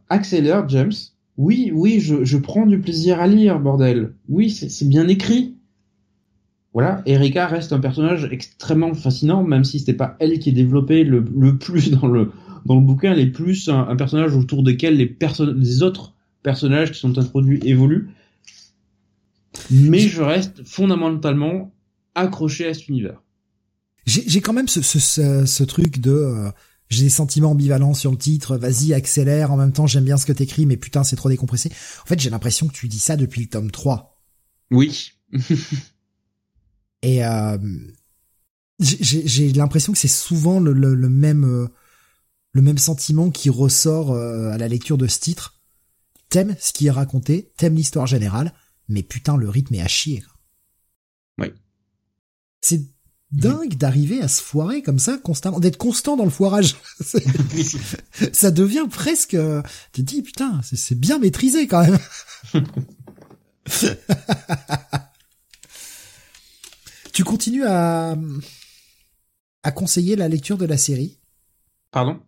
accélère, 0.08 0.68
James. 0.68 0.92
Oui, 1.36 1.70
oui, 1.74 2.00
je, 2.00 2.36
prends 2.36 2.66
du 2.66 2.80
plaisir 2.80 3.20
à 3.20 3.26
lire, 3.26 3.60
bordel. 3.60 4.14
Oui, 4.28 4.50
c'est 4.50 4.88
bien 4.88 5.08
écrit. 5.08 5.56
Voilà, 6.72 7.02
Erika 7.06 7.46
reste 7.46 7.72
un 7.72 7.80
personnage 7.80 8.28
extrêmement 8.30 8.94
fascinant, 8.94 9.42
même 9.42 9.64
si 9.64 9.80
c'était 9.80 9.94
pas 9.94 10.16
elle 10.20 10.38
qui 10.38 10.50
est 10.50 10.52
développée 10.52 11.02
le, 11.02 11.24
plus 11.58 11.90
dans 11.90 12.06
le 12.06 12.30
dans 12.66 12.74
le 12.74 12.82
bouquin, 12.82 13.12
elle 13.12 13.20
est 13.20 13.30
plus 13.30 13.70
un, 13.70 13.96
personnage 13.96 14.36
autour 14.36 14.62
desquels 14.62 14.96
les, 14.96 15.82
autres 15.82 16.14
personnages 16.42 16.92
qui 16.92 17.00
sont 17.00 17.16
introduits 17.18 17.58
évoluent. 17.64 18.10
Mais 19.70 20.00
je 20.00 20.20
reste 20.20 20.62
fondamentalement 20.64 21.72
accroché 22.14 22.68
à 22.68 22.74
cet 22.74 22.88
univers 22.88 23.22
j'ai 24.06 24.40
quand 24.40 24.52
même 24.52 24.68
ce, 24.68 24.82
ce, 24.82 25.46
ce, 25.46 25.64
truc 25.64 26.00
de 26.00 26.10
euh, 26.10 26.50
j'ai 26.90 27.04
des 27.04 27.10
sentiments 27.10 27.52
ambivalents 27.52 27.94
sur 27.94 28.10
le 28.10 28.18
titre, 28.18 28.56
vas-y 28.56 28.92
accélère, 28.92 29.52
en 29.52 29.56
même 29.56 29.72
temps 29.72 29.86
j'aime 29.86 30.04
bien 30.04 30.16
ce 30.16 30.26
que 30.26 30.32
t'écris, 30.32 30.66
mais 30.66 30.76
putain 30.76 31.04
c'est 31.04 31.16
trop 31.16 31.28
décompressé. 31.28 31.70
En 32.02 32.06
fait 32.06 32.20
j'ai 32.20 32.30
l'impression 32.30 32.66
que 32.66 32.72
tu 32.72 32.88
dis 32.88 32.98
ça 32.98 33.16
depuis 33.16 33.42
le 33.42 33.48
tome 33.48 33.70
3. 33.70 34.20
Oui. 34.72 35.12
Et 37.02 37.24
euh, 37.24 37.58
j'ai 38.80 39.52
l'impression 39.52 39.92
que 39.92 39.98
c'est 39.98 40.08
souvent 40.08 40.60
le, 40.60 40.72
le, 40.72 41.08
même 41.08 41.44
euh, 41.44 41.68
le 42.52 42.62
même 42.62 42.78
sentiment 42.78 43.30
qui 43.30 43.50
ressort 43.50 44.12
euh, 44.12 44.50
à 44.50 44.58
la 44.58 44.68
lecture 44.68 44.98
de 44.98 45.06
ce 45.06 45.20
titre. 45.20 45.60
T'aimes 46.28 46.56
ce 46.60 46.72
qui 46.72 46.88
est 46.88 46.92
raconté, 46.92 47.52
t'aimes 47.56 47.76
l'histoire 47.76 48.06
générale, 48.06 48.52
mais 48.88 49.02
putain 49.02 49.36
le 49.36 49.48
rythme 49.48 49.74
est 49.74 49.80
à 49.80 49.88
chier. 49.88 50.22
Oui. 51.38 51.52
C'est 52.60 52.82
dingue 53.32 53.74
d'arriver 53.74 54.20
à 54.20 54.28
se 54.28 54.42
foirer 54.42 54.82
comme 54.82 54.98
ça 54.98 55.18
constamment, 55.18 55.60
d'être 55.60 55.76
constant 55.76 56.16
dans 56.16 56.24
le 56.24 56.30
foirage. 56.30 56.76
ça 58.32 58.50
devient 58.50 58.86
presque, 58.90 59.34
euh, 59.34 59.62
tu 59.92 60.04
te 60.04 60.06
dis 60.06 60.22
putain, 60.22 60.60
c'est 60.62 60.98
bien 60.98 61.18
maîtrisé 61.18 61.66
quand 61.66 61.82
même. 61.82 61.98
tu 67.12 67.24
continues 67.24 67.66
à 67.66 68.16
à 69.62 69.72
conseiller 69.72 70.16
la 70.16 70.28
lecture 70.28 70.56
de 70.58 70.64
la 70.64 70.78
série? 70.78 71.18
Pardon? 71.90 72.20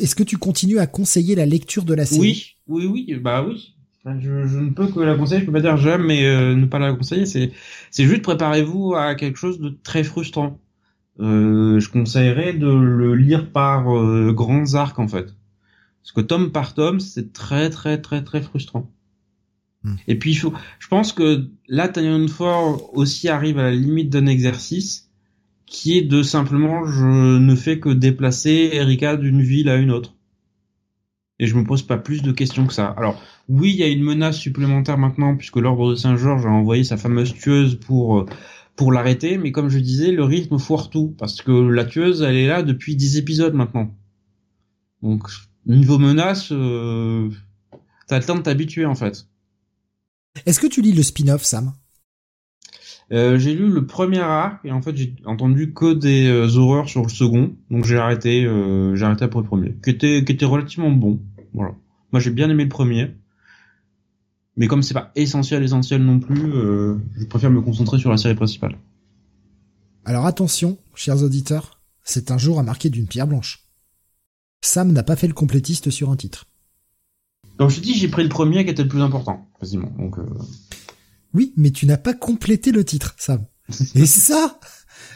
Est-ce 0.00 0.14
que 0.16 0.24
tu 0.24 0.36
continues 0.36 0.80
à 0.80 0.86
conseiller 0.86 1.34
la 1.34 1.46
lecture 1.46 1.84
de 1.84 1.94
la 1.94 2.04
série? 2.04 2.56
Oui, 2.66 2.86
oui, 2.86 3.06
oui, 3.08 3.14
bah 3.20 3.44
oui. 3.46 3.76
Je, 4.04 4.46
je, 4.46 4.58
ne 4.58 4.70
peux 4.70 4.86
que 4.86 5.00
la 5.00 5.14
conseiller, 5.14 5.40
je 5.42 5.46
peux 5.46 5.52
pas 5.52 5.60
dire 5.60 5.76
j'aime, 5.76 6.06
mais 6.06 6.24
euh, 6.24 6.54
ne 6.54 6.64
pas 6.64 6.78
la 6.78 6.94
conseiller, 6.94 7.26
c'est 7.26 7.52
c'est 7.90 8.04
juste 8.04 8.22
préparez-vous 8.22 8.94
à 8.94 9.14
quelque 9.14 9.36
chose 9.36 9.60
de 9.60 9.76
très 9.82 10.04
frustrant. 10.04 10.58
Euh, 11.20 11.78
je 11.80 11.90
conseillerais 11.90 12.54
de 12.54 12.66
le 12.66 13.14
lire 13.14 13.52
par 13.52 13.94
euh, 13.94 14.32
grands 14.32 14.74
arcs 14.74 14.98
en 14.98 15.06
fait, 15.06 15.34
parce 16.02 16.12
que 16.14 16.22
tome 16.22 16.50
par 16.50 16.72
tome, 16.72 16.98
c'est 16.98 17.34
très 17.34 17.68
très 17.68 18.00
très 18.00 18.24
très 18.24 18.40
frustrant. 18.40 18.90
Hmm. 19.82 19.96
Et 20.08 20.18
puis 20.18 20.32
je, 20.32 20.48
je 20.78 20.88
pense 20.88 21.12
que 21.12 21.50
là, 21.68 21.88
Tanyan 21.88 22.26
Ford 22.28 22.90
aussi 22.94 23.28
arrive 23.28 23.58
à 23.58 23.64
la 23.64 23.72
limite 23.72 24.08
d'un 24.08 24.26
exercice 24.26 25.10
qui 25.66 25.98
est 25.98 26.02
de 26.02 26.22
simplement 26.22 26.86
je 26.86 27.38
ne 27.38 27.54
fais 27.54 27.78
que 27.78 27.90
déplacer 27.90 28.70
Erika 28.72 29.16
d'une 29.16 29.42
ville 29.42 29.68
à 29.68 29.76
une 29.76 29.90
autre 29.90 30.14
et 31.40 31.46
je 31.46 31.56
me 31.56 31.64
pose 31.64 31.82
pas 31.82 31.96
plus 31.96 32.22
de 32.22 32.30
questions 32.30 32.66
que 32.66 32.74
ça. 32.74 32.94
Alors 32.96 33.20
oui, 33.48 33.70
il 33.70 33.76
y 33.76 33.82
a 33.82 33.88
une 33.88 34.04
menace 34.04 34.36
supplémentaire 34.36 34.98
maintenant 34.98 35.34
puisque 35.34 35.56
l'ordre 35.56 35.90
de 35.90 35.94
Saint-Georges 35.96 36.46
a 36.46 36.50
envoyé 36.50 36.84
sa 36.84 36.96
fameuse 36.96 37.34
tueuse 37.34 37.80
pour 37.80 38.20
euh, 38.20 38.26
pour 38.76 38.92
l'arrêter, 38.92 39.36
mais 39.36 39.50
comme 39.50 39.68
je 39.68 39.78
disais, 39.78 40.12
le 40.12 40.22
rythme 40.22 40.58
foire 40.58 40.90
tout 40.90 41.14
parce 41.18 41.42
que 41.42 41.50
la 41.50 41.84
tueuse, 41.84 42.22
elle 42.22 42.36
est 42.36 42.46
là 42.46 42.62
depuis 42.62 42.94
10 42.94 43.16
épisodes 43.16 43.54
maintenant. 43.54 43.90
Donc 45.02 45.28
niveau 45.66 45.98
menace, 45.98 46.52
euh, 46.52 47.30
t'as 48.06 48.18
le 48.18 48.24
temps 48.24 48.36
de 48.36 48.42
t'habituer 48.42 48.84
en 48.84 48.94
fait. 48.94 49.26
Est-ce 50.46 50.60
que 50.60 50.66
tu 50.66 50.82
lis 50.82 50.92
le 50.92 51.02
spin-off, 51.02 51.42
Sam? 51.42 51.72
Euh, 53.12 53.38
j'ai 53.38 53.54
lu 53.54 53.68
le 53.68 53.86
premier 53.86 54.20
arc 54.20 54.64
et 54.64 54.70
en 54.70 54.82
fait 54.82 54.96
j'ai 54.96 55.16
entendu 55.24 55.72
que 55.72 55.94
des 55.94 56.28
euh, 56.28 56.56
horreurs 56.56 56.88
sur 56.88 57.02
le 57.02 57.08
second, 57.08 57.56
donc 57.68 57.84
j'ai 57.84 57.98
arrêté, 57.98 58.44
euh, 58.44 58.94
j'ai 58.94 59.04
arrêté 59.04 59.24
après 59.24 59.40
le 59.40 59.46
premier, 59.46 59.74
qui 59.82 59.90
était, 59.90 60.24
qui 60.24 60.32
était 60.32 60.44
relativement 60.44 60.92
bon. 60.92 61.20
Voilà. 61.54 61.74
Moi 62.12 62.20
j'ai 62.20 62.30
bien 62.30 62.50
aimé 62.50 62.64
le 62.64 62.68
premier, 62.68 63.14
mais 64.56 64.66
comme 64.66 64.82
c'est 64.82 64.94
pas 64.94 65.12
essentiel, 65.14 65.62
essentiel 65.62 66.02
non 66.02 66.20
plus, 66.20 66.52
euh, 66.54 66.96
je 67.16 67.24
préfère 67.24 67.50
me 67.50 67.60
concentrer 67.60 67.98
sur 67.98 68.10
la 68.10 68.16
série 68.16 68.34
principale. 68.34 68.76
Alors 70.04 70.26
attention, 70.26 70.78
chers 70.94 71.22
auditeurs, 71.22 71.80
c'est 72.02 72.30
un 72.30 72.38
jour 72.38 72.58
à 72.58 72.62
marquer 72.62 72.90
d'une 72.90 73.06
pierre 73.06 73.26
blanche. 73.26 73.68
Sam 74.62 74.92
n'a 74.92 75.02
pas 75.02 75.16
fait 75.16 75.28
le 75.28 75.34
complétiste 75.34 75.90
sur 75.90 76.10
un 76.10 76.16
titre. 76.16 76.46
Donc 77.58 77.70
je 77.70 77.80
dis 77.80 77.94
j'ai 77.94 78.08
pris 78.08 78.22
le 78.22 78.28
premier 78.28 78.64
qui 78.64 78.70
était 78.70 78.82
le 78.82 78.88
plus 78.88 79.02
important, 79.02 79.48
quasiment. 79.58 79.92
Donc 79.98 80.16
oui, 81.34 81.52
mais 81.56 81.70
tu 81.70 81.86
n'as 81.86 81.96
pas 81.96 82.14
complété 82.14 82.72
le 82.72 82.84
titre, 82.84 83.14
Sam. 83.18 83.44
Et 83.94 84.06
ça, 84.06 84.58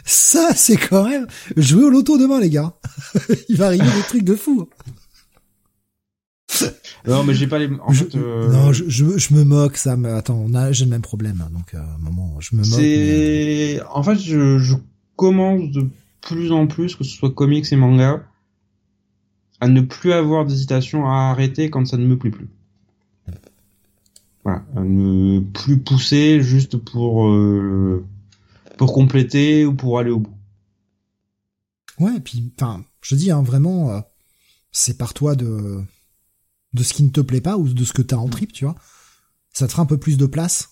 ça, 0.05 0.53
c'est 0.55 0.77
quand 0.77 1.07
même 1.07 1.27
jouer 1.57 1.83
au 1.83 1.89
loto 1.89 2.17
demain, 2.17 2.39
les 2.39 2.49
gars. 2.49 2.77
Il 3.49 3.57
va 3.57 3.67
arriver 3.67 3.85
des 3.85 4.03
trucs 4.03 4.23
de 4.23 4.35
fou. 4.35 4.69
Non, 7.07 7.23
mais 7.23 7.33
j'ai 7.33 7.47
pas 7.47 7.59
les. 7.59 7.69
En 7.85 7.91
je, 7.91 8.03
fait, 8.03 8.15
euh... 8.17 8.51
Non, 8.51 8.73
je, 8.73 8.85
je, 8.87 9.17
je, 9.17 9.33
me 9.33 9.43
moque, 9.43 9.77
ça. 9.77 9.95
Mais 9.95 10.09
attends, 10.09 10.41
on 10.45 10.53
a, 10.53 10.71
j'ai 10.71 10.85
le 10.85 10.91
même 10.91 11.01
problème, 11.01 11.43
hein, 11.45 11.49
donc 11.53 11.73
euh, 11.73 11.79
à 11.79 11.95
un 11.95 11.97
moment, 11.97 12.35
je 12.39 12.55
me 12.55 12.61
moque. 12.61 12.79
C'est, 12.79 13.77
mais... 13.77 13.81
en 13.93 14.03
fait, 14.03 14.17
je, 14.17 14.57
je 14.59 14.75
commence 15.15 15.71
de 15.71 15.87
plus 16.21 16.51
en 16.51 16.67
plus, 16.67 16.95
que 16.95 17.03
ce 17.03 17.15
soit 17.15 17.31
comics 17.31 17.71
et 17.71 17.75
manga, 17.75 18.23
à 19.59 19.67
ne 19.67 19.81
plus 19.81 20.11
avoir 20.11 20.45
d'hésitation 20.45 21.09
à 21.09 21.29
arrêter 21.31 21.69
quand 21.69 21.85
ça 21.85 21.97
ne 21.97 22.05
me 22.05 22.17
plaît 22.17 22.31
plus. 22.31 22.49
Voilà, 24.43 24.63
à 24.75 24.81
ne 24.81 25.39
plus 25.39 25.79
pousser 25.79 26.41
juste 26.41 26.77
pour 26.77 27.27
euh, 27.27 28.05
pour 28.77 28.93
compléter 28.93 29.65
ou 29.65 29.73
pour 29.73 29.97
aller 29.97 30.11
au 30.11 30.19
bout. 30.19 30.35
Ouais, 31.99 32.17
et 32.17 32.19
puis, 32.19 32.51
enfin, 32.59 32.83
je 33.01 33.15
dis 33.15 33.31
hein, 33.31 33.41
vraiment, 33.41 33.91
euh, 33.91 34.01
c'est 34.71 34.97
par 34.97 35.13
toi 35.13 35.35
de 35.35 35.81
de 36.75 36.83
ce 36.83 36.93
qui 36.93 37.03
ne 37.03 37.09
te 37.09 37.21
plaît 37.21 37.41
pas 37.41 37.57
ou 37.57 37.67
de 37.67 37.83
ce 37.83 37.93
que 37.93 38.01
t'as 38.01 38.17
en 38.17 38.29
trip, 38.29 38.53
tu 38.53 38.65
vois. 38.65 38.75
Ça 39.53 39.65
te 39.67 39.71
fera 39.71 39.83
un 39.83 39.87
peu 39.87 39.97
plus 39.97 40.17
de 40.17 40.25
place 40.25 40.69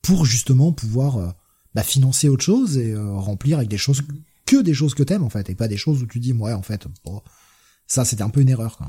pour 0.00 0.24
justement 0.26 0.72
pouvoir 0.72 1.16
euh, 1.18 1.30
bah, 1.74 1.82
financer 1.82 2.28
autre 2.28 2.44
chose 2.44 2.76
et 2.76 2.92
euh, 2.92 3.14
remplir 3.14 3.58
avec 3.58 3.68
des 3.68 3.78
choses 3.78 4.02
que 4.46 4.56
des 4.60 4.74
choses 4.74 4.94
que 4.94 5.02
t'aimes 5.02 5.22
en 5.22 5.30
fait 5.30 5.48
et 5.50 5.54
pas 5.54 5.68
des 5.68 5.76
choses 5.76 6.02
où 6.02 6.06
tu 6.06 6.18
dis 6.18 6.32
ouais 6.32 6.52
en 6.52 6.62
fait 6.62 6.86
ça 7.86 8.04
c'était 8.04 8.22
un 8.22 8.28
peu 8.28 8.40
une 8.40 8.48
erreur 8.48 8.76
quoi. 8.76 8.86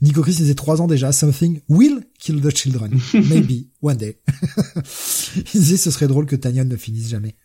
Nico 0.00 0.22
Chris 0.22 0.34
faisait 0.34 0.54
trois 0.54 0.80
ans 0.80 0.86
déjà. 0.86 1.12
Something 1.12 1.60
will 1.68 2.06
kill 2.18 2.40
the 2.40 2.54
children. 2.54 2.98
Maybe 3.14 3.68
one 3.82 3.96
day. 3.96 4.20
il 5.36 5.60
disait 5.60 5.76
ce 5.76 5.90
serait 5.90 6.08
drôle 6.08 6.26
que 6.26 6.36
Tanyan 6.36 6.64
ne 6.64 6.76
finisse 6.76 7.08
jamais. 7.08 7.36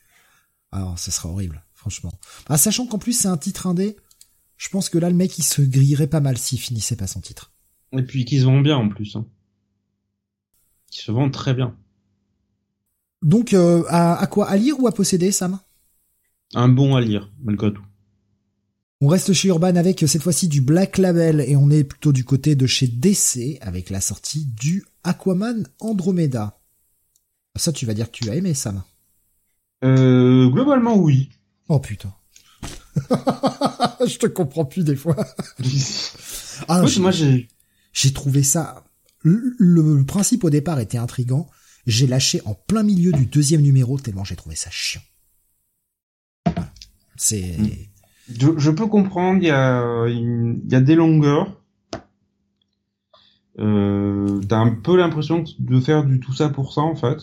Alors 0.72 0.98
ce 0.98 1.11
serait 1.11 1.30
horrible, 1.30 1.64
franchement. 1.74 2.14
Ah, 2.48 2.58
sachant 2.58 2.88
qu'en 2.88 3.00
plus 3.00 3.14
c'est 3.14 3.27
un 3.27 3.38
titre 3.38 3.68
indé, 3.68 3.98
je 4.58 4.69
pense 4.69 4.90
que 4.90 4.98
là 4.98 5.10
le 5.10 5.16
mec 5.16 5.38
il 5.38 5.43
se 5.43 5.61
grillerait 5.61 6.08
pas 6.08 6.22
mal 6.22 6.38
s'il 6.38 6.60
finissait 6.60 6.95
pas 6.95 7.08
son 7.08 7.19
titre. 7.19 7.51
Et 7.94 8.03
puis 8.03 8.26
qu'ils 8.26 8.42
se 8.42 8.45
vendent 8.45 8.64
bien 8.64 8.78
en 8.78 8.90
plus. 8.90 9.16
Hein. 9.16 9.26
Ils 10.92 10.98
se 10.98 11.11
vendent 11.11 11.34
très 11.34 11.53
bien. 11.53 11.76
Donc 13.22 13.53
euh, 13.53 13.84
à, 13.90 14.16
à 14.20 14.28
quoi? 14.28 14.50
À 14.50 14.58
lire 14.58 14.80
ou 14.80 14.88
à 14.88 14.92
posséder, 14.92 15.32
Sam? 15.32 15.60
Un 16.53 16.70
bon 16.70 16.95
à 16.95 17.02
lire, 17.02 17.32
malgré 17.44 17.72
tout. 17.74 17.84
On 19.03 19.08
reste 19.08 19.34
chez 19.34 19.48
Urban 19.48 19.76
avec 19.78 20.03
cette 20.08 20.22
fois-ci 20.22 20.48
du 20.48 20.61
Black 20.61 20.98
Label 21.00 21.42
et 21.42 21.56
on 21.56 21.72
est 21.72 21.84
plutôt 21.84 22.11
du 22.11 22.24
côté 22.24 22.56
de 22.56 22.68
chez 22.68 22.88
DC 22.88 23.58
avec 23.61 23.90
la 23.90 24.00
sortie 24.00 24.45
du 24.45 24.86
Aquaman 25.03 25.68
Andromeda. 25.80 26.60
Ça, 27.56 27.72
tu 27.72 27.86
vas 27.86 27.94
dire 27.94 28.11
que 28.11 28.18
tu 28.18 28.30
as 28.30 28.36
aimé, 28.36 28.53
Sam 28.53 28.84
Euh, 29.84 30.48
globalement, 30.50 30.98
oui. 30.98 31.30
Oh 31.68 31.80
putain. 31.80 32.14
je 34.06 34.18
te 34.18 34.28
comprends 34.28 34.66
plus 34.66 34.84
des 34.84 34.95
fois. 34.95 35.16
ah, 36.68 36.84
moi 37.00 37.11
j'ai 37.11 37.48
j'ai 37.94 38.14
trouvé 38.14 38.44
ça 38.44 38.86
le, 39.24 39.56
le, 39.60 40.03
principe 40.03 40.44
au 40.44 40.50
départ 40.50 40.80
était 40.80 40.98
intrigant, 40.98 41.48
j'ai 41.86 42.08
lâché 42.08 42.42
en 42.45 42.56
plein 42.56 42.84
milieu 42.84 43.11
du 43.11 43.26
deuxième 43.26 43.61
numéro 43.61 44.00
tellement 44.00 44.24
j'ai 44.24 44.36
trouvé 44.36 44.56
ça 44.56 44.70
chiant. 44.72 45.02
C'est 47.18 47.56
je, 48.30 48.58
je, 48.58 48.72
peux 48.72 48.88
comprendre, 48.88 49.40
il 49.42 49.48
y 49.48 49.52
a 49.52 50.08
il 50.08 50.61
y 50.72 50.76
a 50.76 50.82
des 50.82 50.95
longueurs 50.95 51.61
euh, 53.60 54.40
t'as 54.48 54.58
un 54.58 54.72
peu 54.72 54.95
l'impression 54.95 55.44
de 55.60 55.80
faire 55.80 56.06
du 56.06 56.20
tout 56.20 56.34
ça 56.34 56.50
pour 56.50 56.74
ça 56.74 56.82
en 56.82 56.95
fait. 56.95 57.18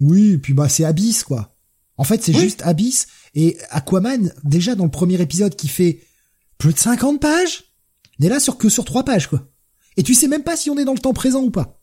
Oui, 0.00 0.32
et 0.32 0.38
puis 0.38 0.54
bah 0.54 0.68
c'est 0.68 0.84
Abyss 0.84 1.24
quoi. 1.24 1.54
En 1.96 2.04
fait, 2.04 2.22
c'est 2.22 2.34
oui. 2.34 2.40
juste 2.40 2.62
Abyss 2.62 3.06
et 3.34 3.58
Aquaman 3.70 4.32
déjà 4.44 4.74
dans 4.74 4.84
le 4.84 4.90
premier 4.90 5.20
épisode 5.20 5.54
qui 5.54 5.68
fait 5.68 6.00
plus 6.58 6.72
de 6.72 6.78
50 6.78 7.20
pages, 7.20 7.64
n'est 8.18 8.28
là 8.28 8.40
sur 8.40 8.56
que 8.56 8.68
sur 8.68 8.84
trois 8.84 9.04
pages 9.04 9.28
quoi. 9.28 9.48
Et 9.96 10.02
tu 10.02 10.14
sais 10.14 10.28
même 10.28 10.42
pas 10.42 10.56
si 10.56 10.70
on 10.70 10.78
est 10.78 10.84
dans 10.84 10.94
le 10.94 10.98
temps 10.98 11.12
présent 11.12 11.42
ou 11.42 11.50
pas. 11.50 11.78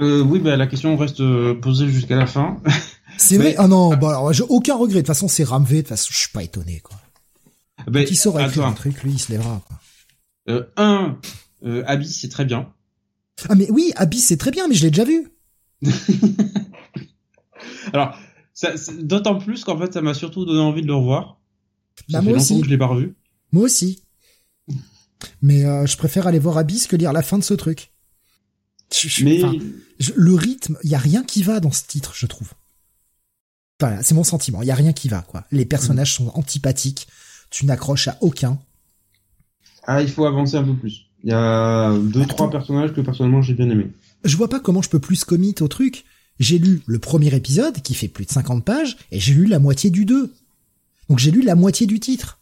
Euh, 0.00 0.22
oui, 0.22 0.38
bah 0.40 0.56
la 0.56 0.66
question 0.66 0.96
reste 0.96 1.22
posée 1.60 1.88
jusqu'à 1.88 2.16
la 2.16 2.26
fin. 2.26 2.60
C'est 3.18 3.36
vrai? 3.36 3.54
Ah 3.58 3.68
non, 3.68 3.96
bah 3.96 4.10
alors 4.10 4.32
j'ai 4.32 4.44
aucun 4.44 4.76
regret. 4.76 4.96
De 4.96 5.00
toute 5.00 5.08
façon, 5.08 5.28
c'est 5.28 5.44
Ramvé. 5.44 5.76
De 5.76 5.80
toute 5.80 5.88
façon, 5.88 6.10
je 6.12 6.18
suis 6.18 6.28
pas 6.28 6.42
étonné 6.42 6.80
quoi. 6.80 6.96
Ben, 7.86 8.04
Quand 8.04 8.10
il 8.10 8.16
saura 8.16 8.46
écrire 8.46 8.66
un 8.66 8.72
truc, 8.72 9.02
lui, 9.02 9.12
il 9.12 9.18
se 9.18 9.32
lèvera. 9.32 9.60
Quoi. 9.66 9.80
Euh, 10.48 10.64
un, 10.76 11.18
euh, 11.64 11.82
Abyss, 11.86 12.20
c'est 12.20 12.28
très 12.28 12.44
bien. 12.44 12.72
Ah 13.48 13.54
mais 13.54 13.70
oui, 13.70 13.92
Abyss, 13.96 14.26
c'est 14.26 14.36
très 14.36 14.50
bien, 14.50 14.68
mais 14.68 14.74
je 14.74 14.84
l'ai 14.84 14.90
déjà 14.90 15.04
vu. 15.04 15.32
alors, 17.92 18.16
ça, 18.54 18.72
d'autant 19.00 19.38
plus 19.38 19.64
qu'en 19.64 19.78
fait, 19.78 19.92
ça 19.92 20.00
m'a 20.00 20.14
surtout 20.14 20.44
donné 20.44 20.60
envie 20.60 20.82
de 20.82 20.86
le 20.86 20.94
revoir. 20.94 21.40
Bah, 22.08 22.18
ça 22.18 22.22
moi 22.22 22.32
fait 22.32 22.36
aussi. 22.38 22.52
longtemps 22.52 22.60
que 22.62 22.66
je 22.66 22.70
l'ai 22.70 22.78
pas 22.78 22.86
revu. 22.86 23.16
Moi 23.52 23.64
aussi. 23.64 24.02
Mais 25.42 25.64
euh, 25.64 25.86
je 25.86 25.96
préfère 25.96 26.26
aller 26.26 26.38
voir 26.38 26.58
Abyss 26.58 26.86
que 26.86 26.96
lire 26.96 27.12
la 27.12 27.22
fin 27.22 27.38
de 27.38 27.44
ce 27.44 27.54
truc. 27.54 27.92
Je, 28.92 29.08
je, 29.08 29.24
Mais 29.24 29.40
je, 29.98 30.12
le 30.16 30.34
rythme, 30.34 30.78
il 30.82 30.90
y 30.90 30.94
a 30.94 30.98
rien 30.98 31.22
qui 31.22 31.42
va 31.42 31.60
dans 31.60 31.72
ce 31.72 31.82
titre, 31.86 32.12
je 32.14 32.26
trouve. 32.26 32.52
Voilà, 33.80 34.02
c'est 34.02 34.14
mon 34.14 34.24
sentiment. 34.24 34.62
Il 34.62 34.68
y 34.68 34.70
a 34.70 34.74
rien 34.74 34.92
qui 34.92 35.08
va, 35.08 35.22
quoi. 35.22 35.44
Les 35.52 35.64
personnages 35.64 36.14
sont 36.14 36.28
antipathiques. 36.34 37.06
Tu 37.50 37.66
n'accroches 37.66 38.08
à 38.08 38.18
aucun. 38.20 38.58
ah, 39.86 40.02
il 40.02 40.10
faut 40.10 40.24
avancer 40.26 40.56
un 40.56 40.64
peu 40.64 40.74
plus. 40.74 41.06
Il 41.24 41.30
y 41.30 41.32
a 41.32 41.96
deux, 41.98 42.26
trois 42.26 42.50
personnages 42.50 42.92
que 42.92 43.00
personnellement 43.00 43.42
j'ai 43.42 43.54
bien 43.54 43.68
aimé. 43.70 43.90
Je 44.24 44.36
vois 44.36 44.48
pas 44.48 44.60
comment 44.60 44.82
je 44.82 44.88
peux 44.88 44.98
plus 44.98 45.24
commit 45.24 45.54
au 45.60 45.68
truc. 45.68 46.04
J'ai 46.38 46.58
lu 46.58 46.82
le 46.86 46.98
premier 46.98 47.34
épisode 47.34 47.80
qui 47.82 47.94
fait 47.94 48.08
plus 48.08 48.24
de 48.24 48.30
50 48.30 48.64
pages 48.64 48.96
et 49.10 49.18
j'ai 49.18 49.34
lu 49.34 49.46
la 49.46 49.58
moitié 49.58 49.90
du 49.90 50.04
2. 50.04 50.32
Donc 51.08 51.18
j'ai 51.18 51.30
lu 51.30 51.42
la 51.42 51.54
moitié 51.54 51.86
du 51.86 51.98
titre. 51.98 52.37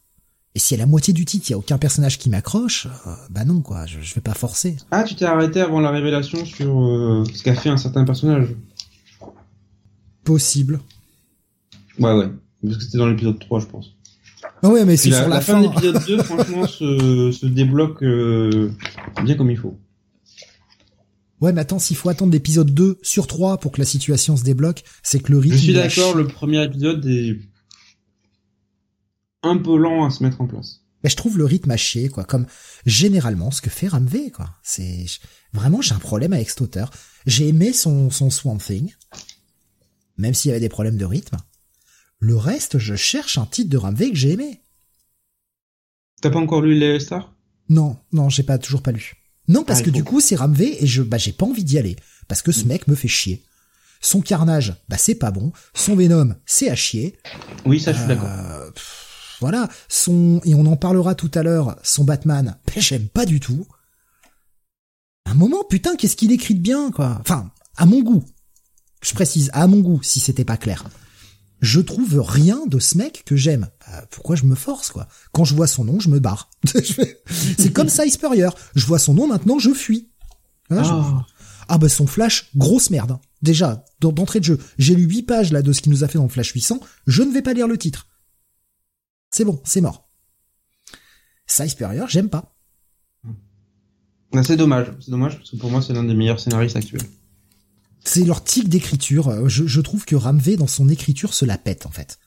Et 0.57 0.59
si 0.59 0.73
à 0.73 0.78
la 0.78 0.86
moitié 0.86 1.12
du 1.12 1.26
titre, 1.26 1.44
il 1.49 1.51
y 1.51 1.55
a 1.55 1.59
aucun 1.59 1.76
personnage 1.76 2.18
qui 2.18 2.31
m'accroche, 2.31 2.86
euh, 3.07 3.10
bah 3.28 3.44
non 3.44 3.60
quoi, 3.60 3.85
je, 3.85 4.01
je 4.01 4.15
vais 4.15 4.23
pas 4.23 4.33
forcer. 4.33 4.78
Ah, 4.91 5.05
tu 5.05 5.15
t'es 5.15 5.26
arrêté 5.26 5.60
avant 5.60 5.81
la 5.81 5.91
révélation 5.91 6.47
sur 6.47 6.83
euh, 6.83 7.25
ce 7.35 7.43
qu'a 7.43 7.55
fait 7.55 7.68
un 7.68 7.76
certain 7.76 8.07
personnage. 8.07 8.49
Possible. 10.25 10.81
Ouais, 11.99 12.15
ouais. 12.15 12.31
Parce 12.65 12.78
que 12.78 12.85
c'était 12.85 12.97
dans 12.97 13.07
l'épisode 13.07 13.39
3, 13.39 13.60
je 13.60 13.67
pense. 13.67 13.97
Ah 14.62 14.70
ouais, 14.70 14.86
mais 14.86 14.97
c'est 14.97 15.10
la, 15.10 15.18
sur 15.18 15.28
la, 15.28 15.35
la 15.35 15.41
fin, 15.43 15.60
de 15.60 15.67
l'épisode 15.67 16.02
2, 16.07 16.23
franchement, 16.23 16.67
se, 16.67 17.33
se 17.33 17.44
débloque 17.44 18.02
euh, 18.02 18.70
bien 19.25 19.35
comme 19.35 19.51
il 19.51 19.59
faut. 19.59 19.78
Ouais, 21.43 21.52
mais 21.52 21.60
attends, 21.60 21.78
s'il 21.78 21.99
faut 21.99 22.09
attendre 22.09 22.33
l'épisode 22.33 22.73
2 22.73 22.99
sur 23.02 23.26
3 23.26 23.59
pour 23.59 23.73
que 23.73 23.78
la 23.78 23.85
situation 23.85 24.39
se 24.39 24.43
débloque, 24.43 24.85
c'est 25.02 25.20
que 25.20 25.33
le 25.33 25.39
rythme... 25.39 25.57
Je 25.57 25.62
suis 25.62 25.75
d'accord, 25.75 26.17
le 26.17 26.26
premier 26.26 26.65
épisode 26.65 27.05
est 27.05 27.36
un 29.47 29.58
peu 29.58 29.76
lent 29.76 30.05
à 30.05 30.10
se 30.10 30.23
mettre 30.23 30.41
en 30.41 30.47
place. 30.47 30.81
Mais 31.05 31.10
je 31.10 31.16
trouve 31.16 31.39
le 31.39 31.44
rythme 31.44 31.70
à 31.70 31.76
chier, 31.76 32.08
quoi, 32.08 32.25
comme 32.25 32.47
généralement 32.84 33.50
ce 33.50 33.60
que 33.60 33.70
fait 33.70 33.89
Ramvé, 33.89 34.31
quoi. 34.31 34.50
C'est 34.62 35.07
vraiment 35.52 35.81
j'ai 35.83 35.94
un 35.94 35.99
problème 35.99 36.33
avec 36.33 36.49
cet 36.50 36.60
auteur. 36.62 36.91
J'ai 37.26 37.49
aimé 37.49 37.73
son 37.73 38.10
son 38.10 38.31
Swamp 38.31 38.58
Thing, 38.58 38.92
même 40.16 40.34
s'il 40.34 40.49
y 40.49 40.52
avait 40.52 40.60
des 40.60 40.68
problèmes 40.68 40.97
de 40.97 41.05
rythme. 41.05 41.36
Le 42.18 42.36
reste, 42.36 42.78
je 42.78 42.97
cherche 42.97 43.36
un 43.39 43.47
titre 43.47 43.68
de 43.70 43.76
Ramvé 43.76 44.10
que 44.10 44.16
j'ai 44.16 44.33
aimé. 44.33 44.62
T'as 46.23 46.31
pas 46.31 46.39
encore 46.39 46.62
lu 46.62 46.75
les 46.75 46.99
stars? 46.99 47.33
Non, 47.68 47.99
non, 48.12 48.28
j'ai 48.28 48.42
pas 48.42 48.58
toujours 48.58 48.83
pas 48.83 48.92
lu. 48.92 49.15
Non, 49.49 49.65
parce 49.65 49.81
Ah, 49.81 49.83
que 49.84 49.91
du 49.91 50.02
coup, 50.02 50.20
c'est 50.20 50.36
Ramvé 50.36 50.83
et 50.83 50.86
je 50.86 51.02
bah 51.02 51.18
j'ai 51.18 51.33
pas 51.33 51.47
envie 51.47 51.62
d'y 51.65 51.78
aller 51.78 51.97
parce 52.26 52.42
que 52.42 52.52
ce 52.52 52.65
Mm. 52.65 52.68
mec 52.68 52.89
me 52.89 52.94
fait 52.94 53.07
chier. 53.08 53.44
Son 54.00 54.20
carnage, 54.20 54.75
bah 54.89 54.99
c'est 54.99 55.15
pas 55.15 55.31
bon. 55.31 55.52
Son 55.75 55.94
Venom, 55.94 56.34
c'est 56.47 56.68
à 56.70 56.75
chier. 56.76 57.16
Oui, 57.65 57.81
ça, 57.81 57.92
je 57.92 57.99
suis 57.99 58.08
d'accord. 58.08 58.28
Euh, 58.31 58.70
pff, 58.70 58.95
voilà, 59.40 59.68
son 59.89 60.40
et 60.44 60.55
on 60.55 60.66
en 60.66 60.76
parlera 60.76 61.15
tout 61.15 61.31
à 61.34 61.42
l'heure. 61.42 61.76
Son 61.82 62.05
Batman, 62.05 62.56
j'aime 62.76 63.08
pas 63.08 63.26
du 63.26 63.40
tout. 63.40 63.66
Un 65.26 65.34
moment, 65.34 65.65
putain, 65.68 65.97
qu'est-ce 65.97 66.16
qu'il 66.16 66.32
écrit 66.32 66.55
de 66.55 66.60
bien, 66.60 66.90
quoi. 66.90 67.18
Enfin, 67.20 67.50
à 67.76 67.86
mon 67.86 68.00
goût. 68.02 68.24
Je 69.02 69.12
précise, 69.15 69.50
à 69.52 69.66
mon 69.66 69.81
goût, 69.81 70.00
si 70.02 70.20
c'était 70.20 70.44
pas 70.44 70.56
clair. 70.56 70.84
Je 71.60 71.81
trouve 71.81 72.20
rien 72.20 72.60
de 72.66 72.78
ce 72.78 72.97
mec 72.98 73.23
que 73.24 73.34
j'aime. 73.36 73.68
Bah, 73.86 74.05
pourquoi 74.10 74.36
je 74.36 74.44
me 74.44 74.55
force, 74.55 74.90
quoi 74.90 75.08
Quand 75.32 75.44
je 75.44 75.55
vois 75.55 75.66
son 75.66 75.84
nom, 75.84 75.98
je 76.00 76.08
me 76.08 76.18
barre. 76.20 76.50
C'est 77.58 77.73
comme 77.73 77.89
ça, 77.89 78.08
Spurrier. 78.08 78.48
Je 78.74 78.86
vois 78.86 78.98
son 78.98 79.15
nom, 79.15 79.26
maintenant, 79.26 79.58
je 79.58 79.73
fuis. 79.73 80.10
Je- 80.70 80.76
Ah. 80.76 81.26
ah 81.68 81.78
bah 81.78 81.89
son 81.89 82.06
Flash, 82.06 82.50
grosse 82.56 82.90
merde. 82.90 83.12
hein. 83.12 83.20
Déjà, 83.42 83.84
d'entrée 84.00 84.40
de 84.40 84.44
jeu, 84.44 84.58
j'ai 84.78 84.94
lu 84.94 85.05
8 85.05 85.23
pages 85.24 85.52
là 85.52 85.62
de 85.62 85.73
ce 85.73 85.81
qu'il 85.81 85.92
nous 85.92 86.05
a 86.05 86.08
fait 86.08 86.18
dans 86.18 86.24
le 86.24 86.31
Flash 86.31 86.50
800, 86.52 86.81
je 87.06 87.23
ne 87.23 87.32
vais 87.32 87.42
pas 87.42 87.52
lire 87.52 87.68
le 87.68 87.78
titre. 87.78 88.06
C'est 89.31 89.45
bon, 89.45 89.61
c'est 89.65 89.81
mort. 89.81 90.09
Spurrier, 91.47 92.05
j'aime 92.09 92.29
pas. 92.29 92.57
Ah, 94.35 94.43
c'est 94.43 94.57
dommage. 94.57 94.93
C'est 95.01 95.11
dommage 95.11 95.37
parce 95.39 95.51
que 95.51 95.57
pour 95.57 95.71
moi, 95.71 95.81
c'est 95.81 95.93
l'un 95.93 96.05
des 96.05 96.15
meilleurs 96.15 96.41
scénaristes 96.41 96.77
actuels. 96.77 97.03
C'est 98.05 98.25
leur 98.25 98.45
tic 98.45 98.69
d'écriture. 98.69 99.29
Euh, 99.29 99.49
Je, 99.49 99.67
je 99.67 99.81
trouve 99.81 100.05
que 100.05 100.17
Ramvé, 100.17 100.57
dans 100.57 100.67
son 100.67 100.89
écriture, 100.89 101.35
se 101.35 101.45
la 101.45 101.59
pète, 101.59 101.87
en 101.87 101.91
fait. 101.91 102.19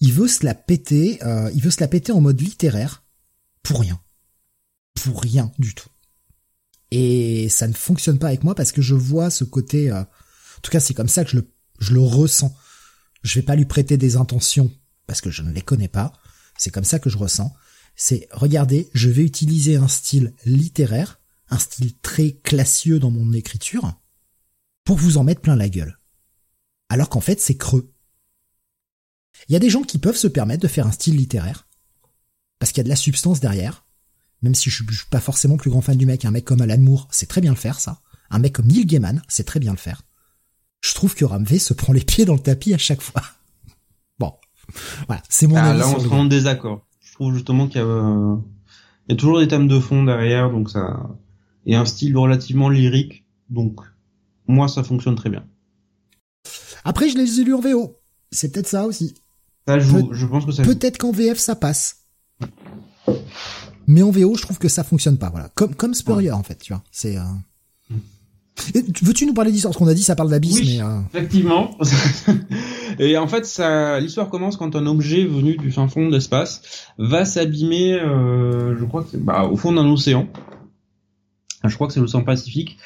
Il 0.00 0.12
veut 0.12 0.28
se 0.28 0.44
la 0.44 0.54
péter, 0.54 1.18
euh, 1.24 1.50
il 1.54 1.62
veut 1.62 1.70
se 1.70 1.80
la 1.80 1.88
péter 1.88 2.12
en 2.12 2.20
mode 2.20 2.40
littéraire, 2.40 3.04
pour 3.62 3.80
rien. 3.80 4.00
Pour 4.94 5.20
rien 5.20 5.52
du 5.58 5.74
tout. 5.74 5.88
Et 6.90 7.48
ça 7.48 7.66
ne 7.66 7.72
fonctionne 7.72 8.18
pas 8.18 8.28
avec 8.28 8.44
moi 8.44 8.54
parce 8.54 8.72
que 8.72 8.82
je 8.82 8.94
vois 8.94 9.30
ce 9.30 9.44
côté, 9.44 9.90
euh, 9.90 10.00
en 10.00 10.60
tout 10.62 10.70
cas, 10.70 10.80
c'est 10.80 10.94
comme 10.94 11.08
ça 11.08 11.24
que 11.24 11.30
je 11.30 11.36
le, 11.36 11.52
je 11.80 11.94
le 11.94 12.00
ressens. 12.00 12.54
Je 13.22 13.34
vais 13.34 13.44
pas 13.44 13.56
lui 13.56 13.64
prêter 13.64 13.96
des 13.96 14.16
intentions 14.16 14.70
parce 15.06 15.20
que 15.20 15.30
je 15.30 15.42
ne 15.42 15.52
les 15.52 15.62
connais 15.62 15.88
pas. 15.88 16.12
C'est 16.58 16.70
comme 16.70 16.84
ça 16.84 16.98
que 16.98 17.10
je 17.10 17.18
ressens. 17.18 17.54
C'est, 17.94 18.28
regardez, 18.32 18.90
je 18.94 19.08
vais 19.08 19.24
utiliser 19.24 19.76
un 19.76 19.88
style 19.88 20.34
littéraire 20.44 21.20
un 21.50 21.58
style 21.58 21.96
très 21.98 22.32
classieux 22.32 22.98
dans 22.98 23.10
mon 23.10 23.32
écriture, 23.32 23.94
pour 24.84 24.96
vous 24.96 25.18
en 25.18 25.24
mettre 25.24 25.40
plein 25.40 25.56
la 25.56 25.68
gueule. 25.68 25.98
Alors 26.88 27.08
qu'en 27.08 27.20
fait, 27.20 27.40
c'est 27.40 27.56
creux. 27.56 27.92
Il 29.48 29.52
y 29.52 29.56
a 29.56 29.60
des 29.60 29.70
gens 29.70 29.82
qui 29.82 29.98
peuvent 29.98 30.16
se 30.16 30.28
permettre 30.28 30.62
de 30.62 30.68
faire 30.68 30.86
un 30.86 30.92
style 30.92 31.16
littéraire, 31.16 31.68
parce 32.58 32.72
qu'il 32.72 32.78
y 32.78 32.82
a 32.82 32.84
de 32.84 32.88
la 32.88 32.96
substance 32.96 33.40
derrière, 33.40 33.86
même 34.42 34.54
si 34.54 34.70
je 34.70 34.84
suis 34.84 35.06
pas 35.10 35.20
forcément 35.20 35.56
plus 35.56 35.70
grand 35.70 35.80
fan 35.80 35.96
du 35.96 36.06
mec, 36.06 36.24
un 36.24 36.30
mec 36.30 36.44
comme 36.44 36.60
Alan 36.60 36.78
Moore, 36.78 37.08
c'est 37.10 37.28
très 37.28 37.40
bien 37.40 37.52
le 37.52 37.56
faire, 37.56 37.80
ça. 37.80 38.00
Un 38.30 38.38
mec 38.38 38.54
comme 38.54 38.66
Neil 38.66 38.86
Gaiman, 38.86 39.22
c'est 39.28 39.44
très 39.44 39.60
bien 39.60 39.72
le 39.72 39.78
faire. 39.78 40.02
Je 40.82 40.94
trouve 40.94 41.14
que 41.14 41.24
Ramvé 41.24 41.58
se 41.58 41.74
prend 41.74 41.92
les 41.92 42.04
pieds 42.04 42.24
dans 42.24 42.34
le 42.34 42.40
tapis 42.40 42.74
à 42.74 42.78
chaque 42.78 43.02
fois. 43.02 43.22
Bon. 44.18 44.32
Voilà. 45.06 45.22
C'est 45.28 45.46
mon 45.46 45.56
ah, 45.56 45.70
avis. 45.70 45.78
Là, 45.80 45.88
on 45.88 46.00
se 46.00 46.08
rend 46.08 46.20
en 46.20 46.24
désaccord. 46.24 46.86
Je 47.00 47.12
trouve 47.12 47.34
justement 47.34 47.66
qu'il 47.66 47.80
y 47.80 47.84
a, 47.84 47.86
euh, 47.86 48.36
y 49.08 49.12
a 49.12 49.16
toujours 49.16 49.38
des 49.38 49.48
thèmes 49.48 49.68
de 49.68 49.80
fond 49.80 50.04
derrière, 50.04 50.50
donc 50.50 50.70
ça, 50.70 51.00
et 51.66 51.74
un 51.74 51.84
style 51.84 52.16
relativement 52.16 52.68
lyrique, 52.68 53.24
donc, 53.50 53.80
moi, 54.46 54.68
ça 54.68 54.82
fonctionne 54.82 55.16
très 55.16 55.30
bien. 55.30 55.44
Après, 56.84 57.08
je 57.08 57.16
les 57.16 57.40
ai 57.40 57.44
lus 57.44 57.54
en 57.54 57.60
VO. 57.60 57.98
C'est 58.30 58.52
peut-être 58.52 58.68
ça 58.68 58.86
aussi. 58.86 59.14
Ça 59.66 59.78
joue, 59.80 60.10
je 60.12 60.26
pense 60.26 60.46
que 60.46 60.52
ça 60.52 60.62
Peut-être 60.62 60.98
qu'en 60.98 61.10
VF, 61.10 61.38
ça 61.38 61.56
passe. 61.56 62.06
Mais 63.88 64.02
en 64.02 64.10
VO, 64.10 64.36
je 64.36 64.42
trouve 64.42 64.58
que 64.58 64.68
ça 64.68 64.84
fonctionne 64.84 65.18
pas. 65.18 65.30
Voilà, 65.30 65.48
comme 65.54 65.74
comme 65.74 65.94
Spurrier 65.94 66.30
en 66.30 66.42
fait, 66.42 66.56
tu 66.56 66.72
vois. 66.72 66.82
C'est. 66.90 67.16
Euh... 67.16 67.22
Veux-tu 69.02 69.26
nous 69.26 69.34
parler 69.34 69.52
d'histoire? 69.52 69.72
Parce 69.72 69.78
qu'on 69.78 69.90
a 69.90 69.94
dit 69.94 70.02
ça 70.02 70.16
parle 70.16 70.30
d'abysse, 70.30 70.60
oui, 70.60 70.78
mais. 70.78 70.84
Euh... 70.84 71.00
Effectivement. 71.14 71.76
Et 72.98 73.16
en 73.18 73.28
fait, 73.28 73.44
ça, 73.44 74.00
l'histoire 74.00 74.28
commence 74.28 74.56
quand 74.56 74.74
un 74.76 74.86
objet 74.86 75.24
venu 75.24 75.56
du 75.56 75.70
fin 75.70 75.88
fond 75.88 76.06
de 76.06 76.12
l'espace 76.12 76.62
va 76.98 77.24
s'abîmer, 77.24 77.94
euh, 77.94 78.76
je 78.78 78.84
crois 78.84 79.02
que 79.02 79.16
bah, 79.16 79.44
au 79.44 79.56
fond 79.56 79.72
d'un 79.72 79.86
océan. 79.86 80.28
Je 81.64 81.74
crois 81.74 81.86
que 81.86 81.92
c'est 81.92 82.00
l'océan 82.00 82.22
Pacifique. 82.22 82.78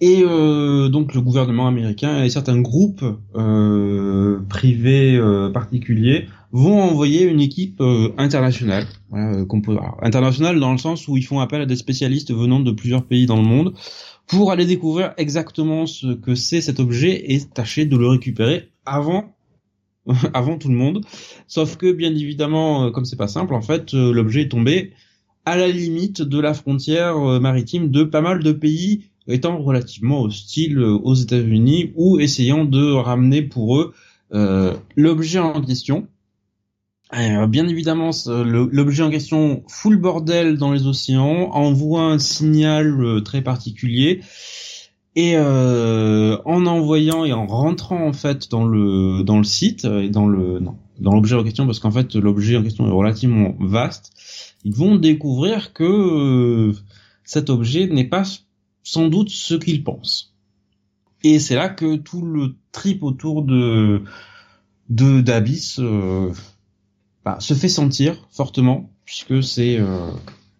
Et 0.00 0.24
euh, 0.24 0.88
donc 0.88 1.14
le 1.14 1.20
gouvernement 1.20 1.68
américain 1.68 2.24
et 2.24 2.28
certains 2.28 2.60
groupes 2.60 3.04
euh, 3.36 4.40
privés 4.48 5.16
euh, 5.16 5.48
particuliers 5.50 6.26
vont 6.50 6.82
envoyer 6.82 7.22
une 7.24 7.40
équipe 7.40 7.80
euh, 7.80 8.12
internationale, 8.18 8.86
voilà, 9.10 9.38
euh, 9.38 9.78
internationale 10.02 10.58
dans 10.58 10.72
le 10.72 10.78
sens 10.78 11.06
où 11.06 11.16
ils 11.16 11.24
font 11.24 11.38
appel 11.38 11.62
à 11.62 11.66
des 11.66 11.76
spécialistes 11.76 12.32
venant 12.32 12.58
de 12.58 12.72
plusieurs 12.72 13.04
pays 13.04 13.26
dans 13.26 13.36
le 13.36 13.46
monde 13.46 13.74
pour 14.26 14.52
aller 14.52 14.66
découvrir 14.66 15.12
exactement 15.16 15.86
ce 15.86 16.14
que 16.14 16.34
c'est 16.34 16.60
cet 16.60 16.80
objet 16.80 17.32
et 17.32 17.40
tâcher 17.40 17.86
de 17.86 17.96
le 17.96 18.08
récupérer 18.08 18.70
avant 18.86 19.34
avant 20.34 20.58
tout 20.58 20.68
le 20.68 20.74
monde. 20.74 21.04
Sauf 21.46 21.76
que 21.76 21.92
bien 21.92 22.10
évidemment, 22.14 22.86
euh, 22.86 22.90
comme 22.90 23.04
c'est 23.04 23.16
pas 23.16 23.28
simple, 23.28 23.54
en 23.54 23.62
fait, 23.62 23.92
l'objet 23.92 24.42
est 24.42 24.48
tombé 24.48 24.92
à 25.44 25.56
la 25.56 25.68
limite 25.68 26.22
de 26.22 26.40
la 26.40 26.54
frontière 26.54 27.16
maritime 27.40 27.90
de 27.90 28.04
pas 28.04 28.20
mal 28.20 28.42
de 28.42 28.52
pays 28.52 29.06
étant 29.26 29.60
relativement 29.60 30.22
hostiles 30.22 30.78
aux 30.80 31.14
États-Unis 31.14 31.92
ou 31.96 32.20
essayant 32.20 32.64
de 32.64 32.92
ramener 32.92 33.42
pour 33.42 33.78
eux 33.78 33.92
euh, 34.34 34.74
l'objet 34.96 35.38
en 35.38 35.60
question. 35.60 36.08
Euh, 37.14 37.46
bien 37.46 37.68
évidemment, 37.68 38.10
l'objet 38.26 39.02
en 39.02 39.10
question 39.10 39.62
fout 39.68 39.92
le 39.92 39.98
bordel 39.98 40.56
dans 40.56 40.72
les 40.72 40.86
océans, 40.86 41.50
envoie 41.52 42.04
un 42.04 42.18
signal 42.18 43.02
euh, 43.02 43.20
très 43.20 43.42
particulier, 43.42 44.22
et 45.14 45.36
euh, 45.36 46.38
en 46.46 46.64
envoyant 46.64 47.26
et 47.26 47.34
en 47.34 47.46
rentrant 47.46 48.06
en 48.06 48.14
fait 48.14 48.50
dans 48.50 48.64
le 48.64 49.22
dans 49.24 49.36
le 49.36 49.44
site 49.44 49.84
et 49.84 50.08
dans 50.08 50.26
le 50.26 50.58
non, 50.58 50.78
dans 51.00 51.12
l'objet 51.12 51.36
en 51.36 51.44
question, 51.44 51.66
parce 51.66 51.80
qu'en 51.80 51.90
fait 51.90 52.14
l'objet 52.14 52.56
en 52.56 52.62
question 52.62 52.86
est 52.86 52.92
relativement 52.92 53.54
vaste, 53.60 54.12
ils 54.64 54.74
vont 54.74 54.96
découvrir 54.96 55.74
que 55.74 55.84
euh, 55.84 56.72
cet 57.24 57.50
objet 57.50 57.88
n'est 57.88 58.08
pas 58.08 58.22
sans 58.82 59.08
doute 59.08 59.28
ce 59.28 59.54
qu'ils 59.54 59.84
pensent. 59.84 60.34
Et 61.24 61.38
c'est 61.38 61.54
là 61.56 61.68
que 61.68 61.96
tout 61.96 62.22
le 62.22 62.54
trip 62.72 63.02
autour 63.02 63.42
de 63.42 64.02
de 64.88 65.20
d'Abyss 65.20 65.78
euh, 65.78 66.32
bah, 67.24 67.36
se 67.40 67.54
fait 67.54 67.68
sentir 67.68 68.16
fortement 68.30 68.90
puisque 69.04 69.42
c'est 69.42 69.78
euh, 69.78 70.10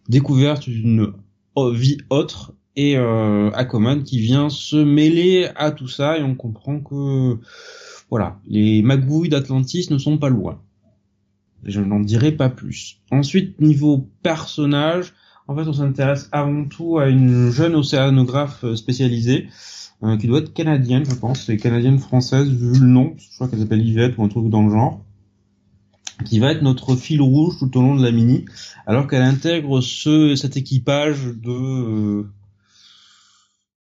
découverte 0.09 0.69
d'une 0.69 1.13
vie 1.57 1.99
autre 2.11 2.55
et 2.77 2.97
euh, 2.97 3.51
Aquaman 3.53 4.03
qui 4.03 4.19
vient 4.19 4.49
se 4.49 4.77
mêler 4.77 5.51
à 5.57 5.71
tout 5.71 5.89
ça 5.89 6.19
et 6.19 6.23
on 6.23 6.35
comprend 6.35 6.81
que 6.81 7.39
voilà 8.09 8.39
les 8.47 8.83
magouilles 8.83 9.29
d'Atlantis 9.29 9.89
ne 9.91 9.99
sont 9.99 10.19
pas 10.19 10.29
loin. 10.29 10.61
Je 11.65 11.81
n'en 11.81 12.01
dirai 12.01 12.33
pas 12.33 12.49
plus. 12.49 13.01
Ensuite 13.11 13.61
niveau 13.61 14.09
personnage, 14.23 15.13
en 15.47 15.57
fait, 15.57 15.69
on 15.69 15.73
s'intéresse 15.73 16.29
avant 16.33 16.65
tout 16.65 16.99
à 16.99 17.09
une 17.09 17.51
jeune 17.51 17.75
océanographe 17.75 18.65
spécialisée 18.75 19.49
euh, 20.03 20.17
qui 20.17 20.27
doit 20.27 20.41
être 20.41 20.53
canadienne, 20.53 21.05
je 21.05 21.15
pense, 21.15 21.45
c'est 21.45 21.57
canadienne-française 21.57 22.49
vu 22.49 22.81
le 22.81 22.87
nom, 22.87 23.15
je 23.17 23.35
crois 23.35 23.49
qu'elle 23.49 23.61
s'appelle 23.61 23.87
Yvette 23.87 24.19
ou 24.19 24.25
un 24.25 24.29
truc 24.29 24.49
dans 24.49 24.65
le 24.65 24.71
genre, 24.71 25.05
qui 26.23 26.39
va 26.39 26.53
être 26.53 26.63
notre 26.63 26.97
fil 26.97 27.21
rouge 27.21 27.55
tout 27.59 27.77
au 27.77 27.83
long 27.83 27.97
de 27.97 28.05
la 28.05 28.13
mini, 28.13 28.45
alors 28.87 29.07
qu'elle 29.07 29.23
intègre 29.23 29.81
ce 29.81 30.35
cet 30.37 30.57
équipage 30.57 31.25
de 31.25 31.51
euh, 31.51 32.27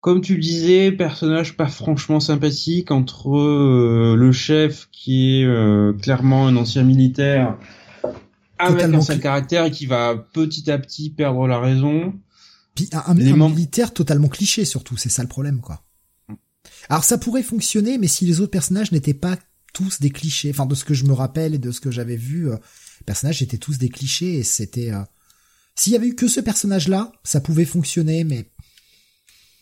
comme 0.00 0.20
tu 0.20 0.34
le 0.34 0.40
disais, 0.42 0.92
personnage 0.92 1.56
pas 1.56 1.66
franchement 1.66 2.20
sympathique 2.20 2.90
entre 2.90 4.14
le 4.14 4.32
chef 4.32 4.88
qui 4.92 5.40
est 5.40 6.02
clairement 6.02 6.46
un 6.46 6.56
ancien 6.56 6.82
militaire 6.82 7.56
avec 8.58 8.82
un 8.82 9.00
seul 9.00 9.20
caractère 9.20 9.64
et 9.64 9.70
qui 9.70 9.86
va 9.86 10.14
petit 10.16 10.70
à 10.70 10.78
petit 10.78 11.10
perdre 11.10 11.46
la 11.46 11.58
raison. 11.58 12.14
Puis 12.74 12.88
un, 12.92 13.02
un, 13.06 13.14
militaire 13.14 13.92
totalement 13.92 14.28
cliché 14.28 14.64
surtout, 14.64 14.96
c'est 14.96 15.08
ça 15.08 15.22
le 15.22 15.28
problème 15.28 15.60
quoi. 15.60 15.82
Alors 16.88 17.04
ça 17.04 17.18
pourrait 17.18 17.42
fonctionner, 17.42 17.98
mais 17.98 18.08
si 18.08 18.26
les 18.26 18.40
autres 18.40 18.50
personnages 18.50 18.92
n'étaient 18.92 19.14
pas 19.14 19.36
tous 19.74 20.00
des 20.00 20.08
clichés, 20.08 20.48
enfin 20.50 20.64
de 20.64 20.74
ce 20.74 20.84
que 20.84 20.94
je 20.94 21.04
me 21.04 21.12
rappelle 21.12 21.54
et 21.54 21.58
de 21.58 21.70
ce 21.70 21.80
que 21.80 21.90
j'avais 21.90 22.16
vu, 22.16 22.48
euh, 22.48 22.54
les 22.54 23.04
personnages 23.04 23.42
étaient 23.42 23.58
tous 23.58 23.76
des 23.76 23.90
clichés 23.90 24.38
et 24.38 24.42
c'était. 24.42 24.90
Euh... 24.92 25.02
S'il 25.76 25.92
y 25.92 25.96
avait 25.96 26.06
eu 26.06 26.14
que 26.14 26.28
ce 26.28 26.40
personnage-là, 26.40 27.12
ça 27.24 27.40
pouvait 27.42 27.66
fonctionner, 27.66 28.24
mais. 28.24 28.48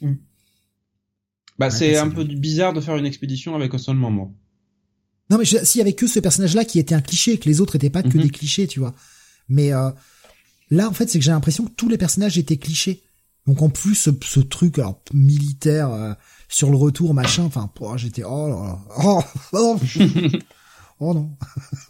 Mm. 0.02 0.12
Bah 1.58 1.66
ouais, 1.66 1.70
c'est 1.70 1.96
un 1.96 2.08
peu 2.10 2.24
bizarre 2.24 2.72
de 2.72 2.80
faire 2.80 2.96
une 2.96 3.06
expédition 3.06 3.54
avec 3.56 3.74
un 3.74 3.78
seul 3.78 3.96
membre. 3.96 4.32
Non 5.30 5.38
mais 5.38 5.44
s'il 5.44 5.78
y 5.78 5.80
avait 5.80 5.94
que 5.94 6.06
ce 6.06 6.20
personnage-là 6.20 6.64
qui 6.64 6.78
était 6.78 6.94
un 6.94 7.00
cliché, 7.00 7.38
que 7.38 7.48
les 7.48 7.60
autres 7.60 7.76
étaient 7.76 7.90
pas 7.90 8.02
que 8.02 8.16
Mhm. 8.18 8.24
des 8.24 8.30
clichés, 8.30 8.66
tu 8.66 8.80
vois. 8.80 8.94
Mais 9.48 9.72
euh, 9.72 9.90
là, 10.70 10.88
en 10.88 10.92
fait, 10.92 11.08
c'est 11.08 11.18
que 11.18 11.24
j'ai 11.24 11.30
l'impression 11.30 11.64
que 11.64 11.70
tous 11.70 11.88
les 11.88 11.98
personnages 11.98 12.36
étaient 12.38 12.58
clichés. 12.58 13.02
Donc 13.46 13.62
en 13.62 13.70
plus, 13.70 13.94
ce, 13.94 14.10
ce 14.24 14.40
truc 14.40 14.78
alors, 14.78 15.02
militaire 15.12 15.90
euh, 15.90 16.12
sur 16.52 16.70
le 16.70 16.76
retour, 16.76 17.14
machin, 17.14 17.44
enfin, 17.44 17.70
oh, 17.80 17.96
j'étais 17.96 18.24
oh 18.24 18.48
là 18.48 18.56
là, 18.56 18.78
oh, 19.04 19.22
oh, 19.52 19.80
oh 21.00 21.14
non. 21.14 21.30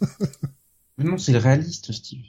Mais 0.97 1.05
non, 1.05 1.17
c'est 1.17 1.33
le 1.33 1.39
réaliste, 1.39 1.91
Steve. 1.91 2.23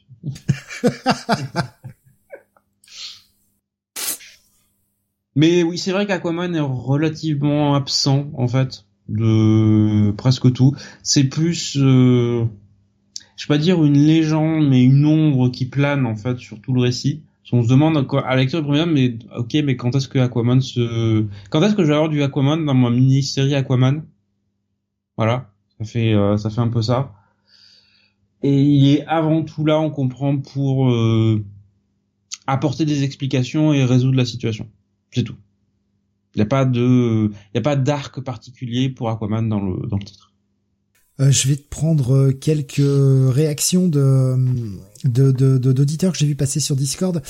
Mais 5.36 5.62
oui, 5.62 5.78
c'est 5.78 5.92
vrai 5.92 6.06
qu'Aquaman 6.06 6.54
est 6.54 6.60
relativement 6.60 7.74
absent, 7.74 8.30
en 8.34 8.48
fait, 8.48 8.84
de 9.08 10.12
presque 10.12 10.52
tout. 10.52 10.74
C'est 11.02 11.24
plus, 11.24 11.76
euh, 11.76 12.46
je 13.36 13.44
vais 13.44 13.48
pas 13.48 13.58
dire 13.58 13.84
une 13.84 13.98
légende, 13.98 14.68
mais 14.68 14.82
une 14.82 15.04
ombre 15.04 15.50
qui 15.50 15.66
plane, 15.66 16.06
en 16.06 16.16
fait, 16.16 16.38
sur 16.38 16.60
tout 16.60 16.72
le 16.72 16.80
récit. 16.80 17.22
On 17.52 17.62
se 17.62 17.68
demande 17.68 18.06
à, 18.24 18.36
lecture 18.36 18.62
mais 18.86 19.18
ok, 19.36 19.54
mais 19.64 19.76
quand 19.76 19.94
est-ce 19.94 20.08
que 20.08 20.18
Aquaman 20.18 20.60
se, 20.60 21.26
quand 21.50 21.62
est-ce 21.62 21.74
que 21.74 21.82
je 21.82 21.88
vais 21.88 21.94
avoir 21.94 22.08
du 22.08 22.22
Aquaman 22.22 22.64
dans 22.64 22.74
ma 22.74 22.90
mini-série 22.90 23.54
Aquaman? 23.54 24.04
Voilà, 25.16 25.52
ça 25.78 25.84
fait, 25.84 26.14
euh, 26.14 26.36
ça 26.36 26.50
fait 26.50 26.60
un 26.60 26.68
peu 26.68 26.82
ça. 26.82 27.12
Et 28.42 28.62
il 28.62 28.88
est 28.88 29.06
avant 29.06 29.42
tout 29.42 29.64
là, 29.64 29.78
on 29.78 29.90
comprend 29.90 30.38
pour 30.38 30.90
euh, 30.90 31.44
apporter 32.46 32.84
des 32.86 33.04
explications 33.04 33.72
et 33.72 33.84
résoudre 33.84 34.16
la 34.16 34.24
situation. 34.24 34.68
C'est 35.12 35.22
tout. 35.22 35.36
Il 36.34 36.38
n'y 36.38 36.42
a 36.42 36.46
pas 36.46 36.64
de, 36.64 37.30
il 37.30 37.54
y 37.54 37.58
a 37.58 37.62
pas 37.62 37.76
d'arc 37.76 38.20
particulier 38.20 38.88
pour 38.88 39.10
Aquaman 39.10 39.48
dans 39.48 39.60
le 39.60 39.86
dans 39.86 39.98
le 39.98 40.04
titre. 40.04 40.33
Euh, 41.20 41.30
je 41.30 41.48
vais 41.48 41.56
te 41.56 41.68
prendre 41.68 42.14
euh, 42.14 42.32
quelques 42.32 42.80
réactions 42.80 43.86
de 43.88 44.36
de 45.04 45.30
de 45.30 45.58
d'auditeurs 45.72 46.12
que 46.12 46.18
j'ai 46.18 46.26
vu 46.26 46.34
passer 46.34 46.60
sur 46.60 46.74
Discord. 46.76 47.22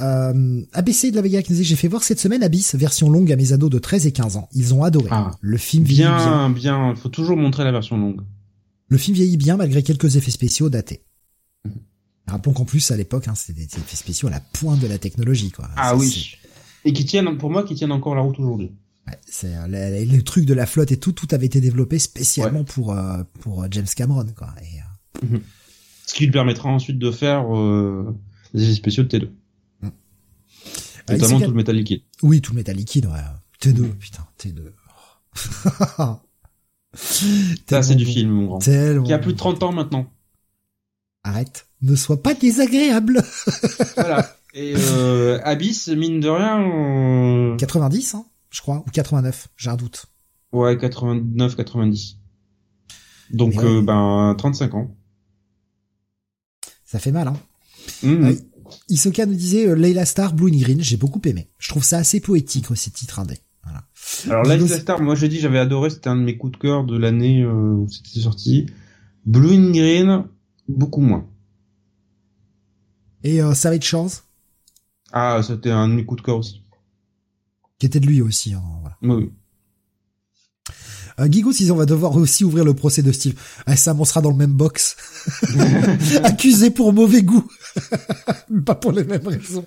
Euh, 0.00 0.62
ABC 0.72 1.10
de 1.10 1.16
la 1.16 1.22
Vega 1.22 1.42
qui 1.42 1.52
nous 1.52 1.58
dit 1.58 1.64
j'ai 1.64 1.76
fait 1.76 1.88
voir 1.88 2.02
cette 2.02 2.20
semaine 2.20 2.42
Abyss 2.42 2.74
version 2.74 3.10
longue 3.10 3.30
à 3.32 3.36
mes 3.36 3.52
ados 3.52 3.70
de 3.70 3.78
13 3.78 4.06
et 4.06 4.12
15 4.12 4.36
ans. 4.36 4.48
Ils 4.52 4.74
ont 4.74 4.82
adoré. 4.84 5.08
Ah. 5.10 5.32
le 5.40 5.56
film 5.56 5.84
vieillit 5.84 6.08
Bien, 6.10 6.50
bien. 6.50 6.50
bien, 6.50 6.94
faut 6.94 7.08
toujours 7.08 7.36
montrer 7.36 7.64
la 7.64 7.72
version 7.72 7.96
longue. 7.96 8.20
Le 8.88 8.98
film 8.98 9.14
vieillit 9.16 9.36
bien 9.36 9.56
malgré 9.56 9.82
quelques 9.82 10.16
effets 10.16 10.30
spéciaux 10.30 10.68
datés. 10.68 11.04
Mhm. 11.64 11.72
Rappelons 12.26 12.52
qu'en 12.52 12.64
plus 12.64 12.90
à 12.90 12.96
l'époque 12.96 13.28
hein, 13.28 13.34
c'était 13.34 13.60
des 13.60 13.64
effets 13.64 13.96
spéciaux 13.96 14.28
à 14.28 14.32
la 14.32 14.40
pointe 14.40 14.80
de 14.80 14.86
la 14.86 14.98
technologie 14.98 15.50
quoi. 15.50 15.68
Ah 15.76 15.90
Ça, 15.90 15.96
oui. 15.96 16.36
Et 16.84 16.92
qui 16.92 17.04
tiennent, 17.04 17.36
pour 17.36 17.50
moi, 17.50 17.62
qui 17.62 17.74
tiennent 17.74 17.92
encore 17.92 18.14
la 18.14 18.22
route 18.22 18.38
aujourd'hui. 18.38 18.72
Ouais, 19.06 19.18
c'est 19.26 19.54
le, 19.68 20.04
le 20.16 20.22
truc 20.22 20.44
de 20.44 20.54
la 20.54 20.66
flotte 20.66 20.92
et 20.92 20.98
tout, 20.98 21.12
tout 21.12 21.28
avait 21.32 21.46
été 21.46 21.60
développé 21.60 21.98
spécialement 21.98 22.64
pour 22.64 22.92
euh, 22.92 23.22
pour 23.40 23.62
euh, 23.62 23.66
James 23.70 23.86
Cameron 23.96 24.26
quoi. 24.36 24.54
Et, 24.62 25.26
euh, 25.34 25.38
Ce 26.06 26.14
qui 26.14 26.24
lui 26.26 26.32
permettra 26.32 26.68
ensuite 26.68 26.98
de 26.98 27.10
faire 27.10 27.56
euh, 27.56 28.14
des 28.54 28.64
effets 28.64 28.74
spéciaux 28.74 29.04
de 29.04 29.08
T2. 29.18 29.30
Notamment 31.08 31.40
tout 31.40 31.50
le 31.50 31.56
métal 31.56 31.76
liquide. 31.76 32.02
Oui, 32.22 32.40
tout 32.40 32.52
le 32.52 32.58
métal 32.58 32.76
liquide, 32.76 33.06
ouais. 33.06 33.20
T2, 33.60 33.90
putain, 33.94 34.26
T2. 34.38 34.70
Ça, 37.68 37.82
c'est 37.82 37.94
du 37.94 38.04
film, 38.06 38.30
mon 38.30 38.46
grand. 38.46 38.58
Qui 38.58 39.12
a 39.12 39.18
plus 39.18 39.32
de 39.32 39.38
30 39.38 39.62
ans 39.62 39.72
maintenant. 39.72 40.10
Arrête. 41.24 41.66
Ne 41.82 41.96
sois 41.96 42.22
pas 42.22 42.34
désagréable. 42.34 43.22
voilà. 43.96 44.36
Et 44.54 44.74
euh, 44.76 45.40
Abyss, 45.44 45.88
mine 45.88 46.20
de 46.20 46.28
rien... 46.28 47.56
90, 47.56 48.14
hein, 48.14 48.24
je 48.50 48.60
crois, 48.60 48.84
ou 48.86 48.90
89, 48.90 49.48
j'ai 49.56 49.70
un 49.70 49.76
doute. 49.76 50.06
Ouais, 50.52 50.76
89, 50.76 51.56
90. 51.56 52.16
Donc, 53.30 53.56
euh, 53.58 53.80
ben, 53.82 54.34
35 54.36 54.74
ans. 54.74 54.96
Ça 56.84 56.98
fait 56.98 57.12
mal, 57.12 57.28
hein. 57.28 57.36
Mmh. 58.02 58.24
Euh, 58.24 58.34
Isoka 58.88 59.26
nous 59.26 59.34
disait 59.34 59.68
euh, 59.68 59.74
Layla 59.74 60.04
Star, 60.04 60.34
Blue 60.34 60.50
and 60.52 60.58
Green, 60.58 60.80
j'ai 60.80 60.96
beaucoup 60.96 61.20
aimé. 61.24 61.50
Je 61.58 61.68
trouve 61.68 61.84
ça 61.84 61.98
assez 61.98 62.20
poétique, 62.20 62.66
ces 62.74 62.90
titres 62.90 63.20
indés. 63.20 63.38
Voilà. 63.62 63.84
Alors 64.26 64.44
Layla 64.44 64.78
Star, 64.78 65.00
moi 65.00 65.14
j'ai 65.14 65.28
dit 65.28 65.38
j'avais 65.38 65.58
adoré, 65.58 65.90
c'était 65.90 66.08
un 66.08 66.16
de 66.16 66.22
mes 66.22 66.36
coups 66.36 66.52
de 66.52 66.56
cœur 66.58 66.84
de 66.84 66.96
l'année 66.96 67.46
où 67.46 67.86
c'était 67.88 68.20
sorti. 68.20 68.66
Blue 69.24 69.54
and 69.54 69.72
Green, 69.72 70.24
beaucoup 70.68 71.00
moins. 71.00 71.26
Et 73.22 73.42
euh, 73.42 73.54
Savage 73.54 73.84
Chance? 73.84 74.24
Ah, 75.12 75.40
c'était 75.42 75.70
un 75.70 75.88
de 75.88 75.94
mes 75.94 76.04
coups 76.04 76.22
de 76.22 76.26
cœur 76.26 76.38
aussi. 76.38 76.59
Qui 77.80 77.86
était 77.86 77.98
de 77.98 78.06
lui 78.06 78.22
aussi. 78.22 78.54
Hein, 78.54 78.62
voilà. 78.82 78.96
Oui. 79.02 79.32
Euh, 81.18 81.28
on 81.70 81.74
va 81.74 81.86
devoir 81.86 82.14
aussi 82.16 82.44
ouvrir 82.44 82.64
le 82.64 82.74
procès 82.74 83.02
de 83.02 83.10
Steve. 83.10 83.34
Ah, 83.66 83.74
ça, 83.74 83.94
on 83.98 84.04
sera 84.04 84.20
dans 84.20 84.30
le 84.30 84.36
même 84.36 84.52
box. 84.52 84.96
Accusé 86.22 86.70
pour 86.70 86.92
mauvais 86.92 87.22
goût. 87.22 87.50
Pas 88.64 88.74
pour 88.74 88.92
les 88.92 89.04
mêmes 89.04 89.26
raisons. 89.26 89.66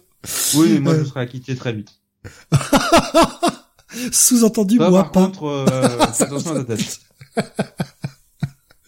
Oui, 0.55 0.79
moi, 0.79 0.95
je 0.95 0.99
euh. 1.01 1.05
serai 1.05 1.21
acquitté 1.21 1.55
très 1.55 1.73
vite. 1.73 1.89
Sous-entendu, 4.11 4.77
moi 4.79 4.91
par 4.91 5.11
pas. 5.11 5.25
contre, 5.25 5.43
euh, 5.43 5.99
attention 5.99 6.55
à 6.55 6.63
ta 6.63 6.75
tête. 6.75 6.99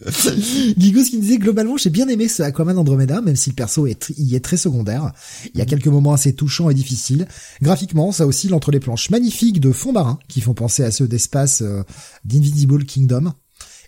Guigos 0.78 1.04
qui 1.04 1.18
disait 1.18 1.38
globalement 1.38 1.76
j'ai 1.76 1.90
bien 1.90 2.08
aimé 2.08 2.28
ce 2.28 2.42
Aquaman 2.42 2.78
Andromeda 2.78 3.20
même 3.20 3.36
si 3.36 3.50
le 3.50 3.56
perso 3.56 3.86
est 3.86 4.12
y 4.16 4.34
est 4.34 4.44
très 4.44 4.56
secondaire. 4.56 5.12
Il 5.52 5.58
y 5.58 5.62
a 5.62 5.66
quelques 5.66 5.88
moments 5.88 6.12
assez 6.12 6.34
touchants 6.34 6.70
et 6.70 6.74
difficiles. 6.74 7.26
Graphiquement 7.60 8.12
ça 8.12 8.26
oscille 8.26 8.54
entre 8.54 8.70
les 8.70 8.80
planches 8.80 9.10
magnifiques 9.10 9.60
de 9.60 9.72
fond 9.72 9.92
marin 9.92 10.18
qui 10.28 10.40
font 10.40 10.54
penser 10.54 10.84
à 10.84 10.90
ceux 10.90 11.08
d'espace 11.08 11.62
euh, 11.62 11.82
d'Invisible 12.24 12.84
Kingdom 12.84 13.32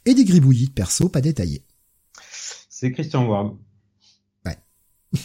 et 0.06 0.14
des 0.14 0.24
gribouillis 0.24 0.68
de 0.68 0.72
perso 0.72 1.08
pas 1.08 1.20
détaillés. 1.20 1.62
C'est 2.68 2.92
Christian 2.92 3.26
Ward. 3.26 3.56
Ouais. 4.44 4.56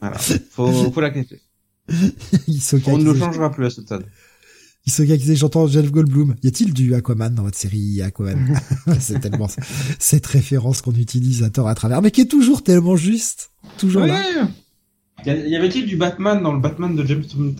voilà. 0.00 0.18
Faut, 0.18 0.92
faut 0.92 1.00
l'accepter. 1.00 1.40
On 1.88 2.98
ne 2.98 3.12
le 3.12 3.18
changera 3.18 3.50
plus 3.50 3.66
à 3.66 3.70
ce 3.70 3.82
stade. 3.82 4.06
Il 4.84 4.92
se 4.92 5.02
disait 5.02 5.36
j'entends 5.36 5.68
Jeff 5.68 5.90
Goldblum. 5.92 6.34
Y 6.42 6.48
a-t-il 6.48 6.74
du 6.74 6.94
Aquaman 6.94 7.32
dans 7.34 7.44
votre 7.44 7.56
série 7.56 8.02
Aquaman 8.02 8.58
C'est 9.00 9.20
tellement 9.20 9.48
cette 9.98 10.26
référence 10.26 10.82
qu'on 10.82 10.94
utilise 10.94 11.44
à 11.44 11.50
tort 11.50 11.68
à 11.68 11.74
travers, 11.74 12.02
mais 12.02 12.10
qui 12.10 12.22
est 12.22 12.26
toujours 12.26 12.64
tellement 12.64 12.96
juste, 12.96 13.52
toujours 13.78 14.06
là. 14.06 14.20
Y 15.24 15.54
avait-il 15.54 15.86
du 15.86 15.96
Batman 15.96 16.42
dans 16.42 16.52
le 16.52 16.58
Batman 16.60 16.96
de 16.96 17.06
James 17.06 17.24
Tynion 17.24 17.54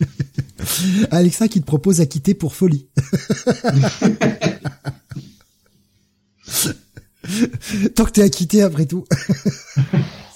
Alexa 1.10 1.48
qui 1.48 1.60
te 1.60 1.66
propose 1.66 2.00
à 2.00 2.06
quitter 2.06 2.34
pour 2.34 2.54
folie. 2.54 2.86
Tant 7.94 8.04
que 8.04 8.10
t'es 8.12 8.22
acquitté 8.22 8.62
après 8.62 8.86
tout. 8.86 9.04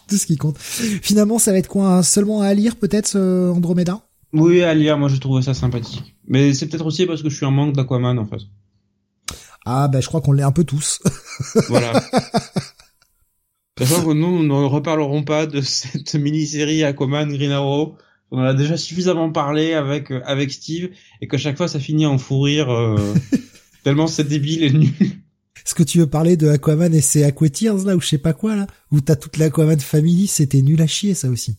tout 0.09 0.17
ce 0.19 0.27
qui 0.27 0.37
compte. 0.37 0.59
Finalement, 0.59 1.39
ça 1.39 1.53
va 1.53 1.59
être 1.59 1.69
quoi 1.69 2.03
Seulement 2.03 2.41
à 2.43 2.53
lire 2.53 2.75
peut-être 2.77 3.17
Andromeda? 3.17 4.05
Oui, 4.35 4.63
à 4.63 4.75
lire, 4.75 4.99
moi 4.99 5.09
je 5.09 5.17
trouvé 5.17 5.43
ça 5.43 5.55
sympathique. 5.55 6.17
Mais 6.27 6.53
c'est 6.55 6.67
peut-être 6.67 6.87
aussi 6.87 7.07
parce 7.07 7.23
que 7.23 7.31
je 7.31 7.37
suis 7.37 7.47
un 7.47 7.53
manque 7.53 7.75
d'Aquaman 7.75 8.19
en 8.19 8.27
fait. 8.27 8.41
Ah 9.65 9.87
ben 9.87 10.01
je 10.01 10.09
crois 10.09 10.21
qu'on 10.21 10.33
l'est 10.33 10.43
un 10.43 10.51
peu 10.51 10.65
tous. 10.65 11.01
voilà. 11.69 11.93
Sachant 13.79 14.05
que 14.05 14.13
nous, 14.13 14.43
nous 14.43 14.63
ne 14.63 14.67
reparlerons 14.67 15.23
pas 15.23 15.47
de 15.47 15.61
cette 15.61 16.15
mini-série 16.17 16.83
Aquaman 16.83 17.33
Green 17.33 17.53
Arrow. 17.53 17.97
On 18.33 18.39
en 18.39 18.45
a 18.45 18.55
déjà 18.55 18.77
suffisamment 18.77 19.31
parlé 19.31 19.75
avec 19.75 20.11
euh, 20.11 20.21
avec 20.25 20.51
Steve 20.51 20.91
et 21.21 21.29
qu'à 21.29 21.39
chaque 21.39 21.57
fois 21.57 21.69
ça 21.69 21.79
finit 21.79 22.07
en 22.07 22.19
fou 22.19 22.41
rire 22.41 22.71
euh, 22.71 23.15
tellement 23.85 24.09
c'est 24.09 24.25
débile 24.25 24.65
et 24.65 24.73
nul. 24.73 24.93
Est-ce 25.65 25.77
que 25.77 25.85
tu 25.85 25.99
veux 25.99 26.09
parler 26.09 26.37
de 26.37 26.49
Aquaman 26.49 26.93
et 26.93 27.01
ses 27.01 27.23
Aquatiers 27.23 27.85
là 27.85 27.95
ou 27.95 28.01
je 28.01 28.09
sais 28.09 28.19
pas 28.19 28.33
quoi 28.33 28.57
là? 28.57 28.67
Où 28.91 29.01
t'as 29.01 29.15
toute 29.15 29.37
l'Aquaman 29.37 29.79
Family, 29.79 30.27
c'était 30.27 30.61
nul 30.61 30.83
à 30.83 30.89
chier 30.89 31.15
ça 31.15 31.29
aussi? 31.29 31.57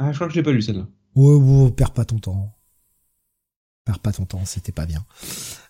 Ah 0.00 0.10
je 0.10 0.16
crois 0.16 0.26
que 0.26 0.34
je 0.34 0.38
l'ai 0.40 0.42
pas 0.42 0.50
lu 0.50 0.60
celle-là. 0.60 0.88
Ouais, 1.14 1.34
ouais, 1.34 1.70
perds 1.70 1.92
pas 1.92 2.04
ton 2.04 2.18
temps. 2.18 2.52
Perds 3.84 3.98
pas 3.98 4.12
ton 4.12 4.24
temps, 4.24 4.44
c'était 4.44 4.72
pas 4.72 4.86
bien. 4.86 5.04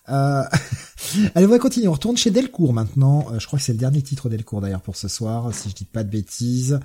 Euh... 0.09 0.43
Allez, 1.35 1.45
on 1.45 1.49
va 1.49 1.59
continuer. 1.59 1.87
On 1.87 1.93
retourne 1.93 2.17
chez 2.17 2.31
Delcourt 2.31 2.73
maintenant. 2.73 3.25
Euh, 3.31 3.39
je 3.39 3.47
crois 3.47 3.59
que 3.59 3.65
c'est 3.65 3.73
le 3.73 3.79
dernier 3.79 4.01
titre 4.01 4.29
Delcourt 4.29 4.61
d'ailleurs 4.61 4.81
pour 4.81 4.95
ce 4.95 5.07
soir, 5.07 5.53
si 5.53 5.69
je 5.69 5.75
dis 5.75 5.85
pas 5.85 6.03
de 6.03 6.09
bêtises. 6.09 6.79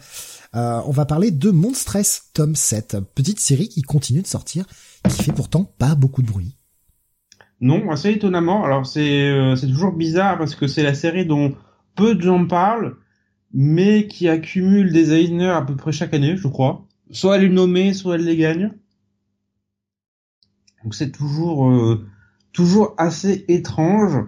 Euh, 0.55 0.81
on 0.87 0.91
va 0.91 1.05
parler 1.05 1.31
de 1.31 1.51
Monstress 1.51 2.31
tome 2.35 2.57
7, 2.57 2.99
petite 3.15 3.41
série 3.41 3.69
qui 3.69 3.83
continue 3.83 4.23
de 4.23 4.27
sortir, 4.27 4.65
qui 5.09 5.23
fait 5.23 5.33
pourtant 5.33 5.65
pas 5.65 5.95
beaucoup 5.95 6.23
de 6.23 6.29
bruit. 6.29 6.57
Non, 7.61 7.91
assez 7.91 8.11
étonnamment. 8.11 8.65
Alors 8.65 8.87
c'est 8.87 9.31
euh, 9.31 9.57
c'est 9.57 9.69
toujours 9.69 9.93
bizarre 9.93 10.39
parce 10.39 10.55
que 10.55 10.67
c'est 10.67 10.83
la 10.83 10.95
série 10.95 11.27
dont 11.27 11.55
peu 11.95 12.15
de 12.15 12.23
gens 12.23 12.47
parlent, 12.47 12.97
mais 13.53 14.07
qui 14.07 14.29
accumule 14.29 14.93
des 14.93 15.05
designers 15.05 15.51
à 15.51 15.63
peu 15.63 15.77
près 15.77 15.93
chaque 15.93 16.15
année, 16.15 16.37
je 16.37 16.49
crois 16.49 16.88
soit 17.11 17.37
elle 17.37 17.45
est 17.45 17.49
nommée, 17.49 17.95
soit 17.95 18.17
elle 18.17 18.25
les 18.25 18.37
gagne. 18.37 18.73
Donc 20.85 20.95
c'est 20.95 21.11
toujours 21.11 21.69
euh, 21.69 22.07
toujours 22.53 22.95
assez 22.99 23.45
étrange. 23.49 24.25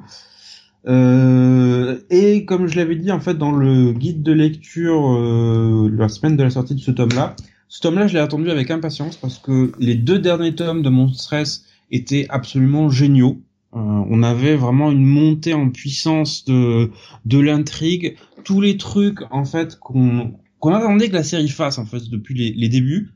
Euh, 0.86 1.98
et 2.08 2.44
comme 2.46 2.66
je 2.66 2.76
l'avais 2.76 2.96
dit 2.96 3.12
en 3.12 3.20
fait 3.20 3.34
dans 3.34 3.52
le 3.52 3.92
guide 3.92 4.22
de 4.22 4.32
lecture 4.32 5.12
euh, 5.12 5.90
la 5.94 6.08
semaine 6.08 6.36
de 6.36 6.42
la 6.42 6.50
sortie 6.50 6.74
de 6.74 6.80
ce 6.80 6.90
tome-là, 6.90 7.36
ce 7.68 7.80
tome-là 7.80 8.06
je 8.06 8.14
l'ai 8.14 8.20
attendu 8.20 8.50
avec 8.50 8.70
impatience 8.70 9.16
parce 9.16 9.38
que 9.38 9.72
les 9.78 9.94
deux 9.94 10.18
derniers 10.18 10.54
tomes 10.54 10.82
de 10.82 10.88
Mon 10.88 11.08
Stress 11.12 11.64
étaient 11.90 12.26
absolument 12.30 12.88
géniaux. 12.88 13.42
Euh, 13.74 13.78
on 13.78 14.22
avait 14.22 14.56
vraiment 14.56 14.90
une 14.90 15.04
montée 15.04 15.54
en 15.54 15.68
puissance 15.68 16.44
de 16.46 16.90
de 17.26 17.38
l'intrigue, 17.38 18.16
tous 18.42 18.60
les 18.60 18.76
trucs 18.78 19.20
en 19.30 19.44
fait 19.44 19.78
qu'on 19.78 20.32
qu'on 20.60 20.74
attendait 20.74 21.08
que 21.08 21.14
la 21.14 21.24
série 21.24 21.48
fasse 21.48 21.78
en 21.78 21.86
fait 21.86 22.08
depuis 22.08 22.34
les, 22.34 22.52
les 22.52 22.68
débuts, 22.68 23.10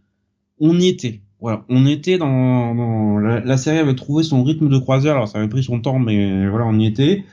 on 0.58 0.78
y 0.78 0.88
était. 0.88 1.20
Voilà, 1.40 1.64
on 1.68 1.86
était 1.86 2.16
dans, 2.16 2.74
dans 2.74 3.18
la, 3.18 3.56
série 3.58 3.76
avait 3.76 3.94
trouvé 3.94 4.22
son 4.22 4.42
rythme 4.42 4.68
de 4.68 4.78
croisière. 4.78 5.14
Alors 5.14 5.28
ça 5.28 5.38
avait 5.38 5.48
pris 5.48 5.62
son 5.62 5.80
temps, 5.80 5.98
mais 5.98 6.48
voilà, 6.48 6.64
on 6.64 6.78
y 6.78 6.86
était. 6.86 7.24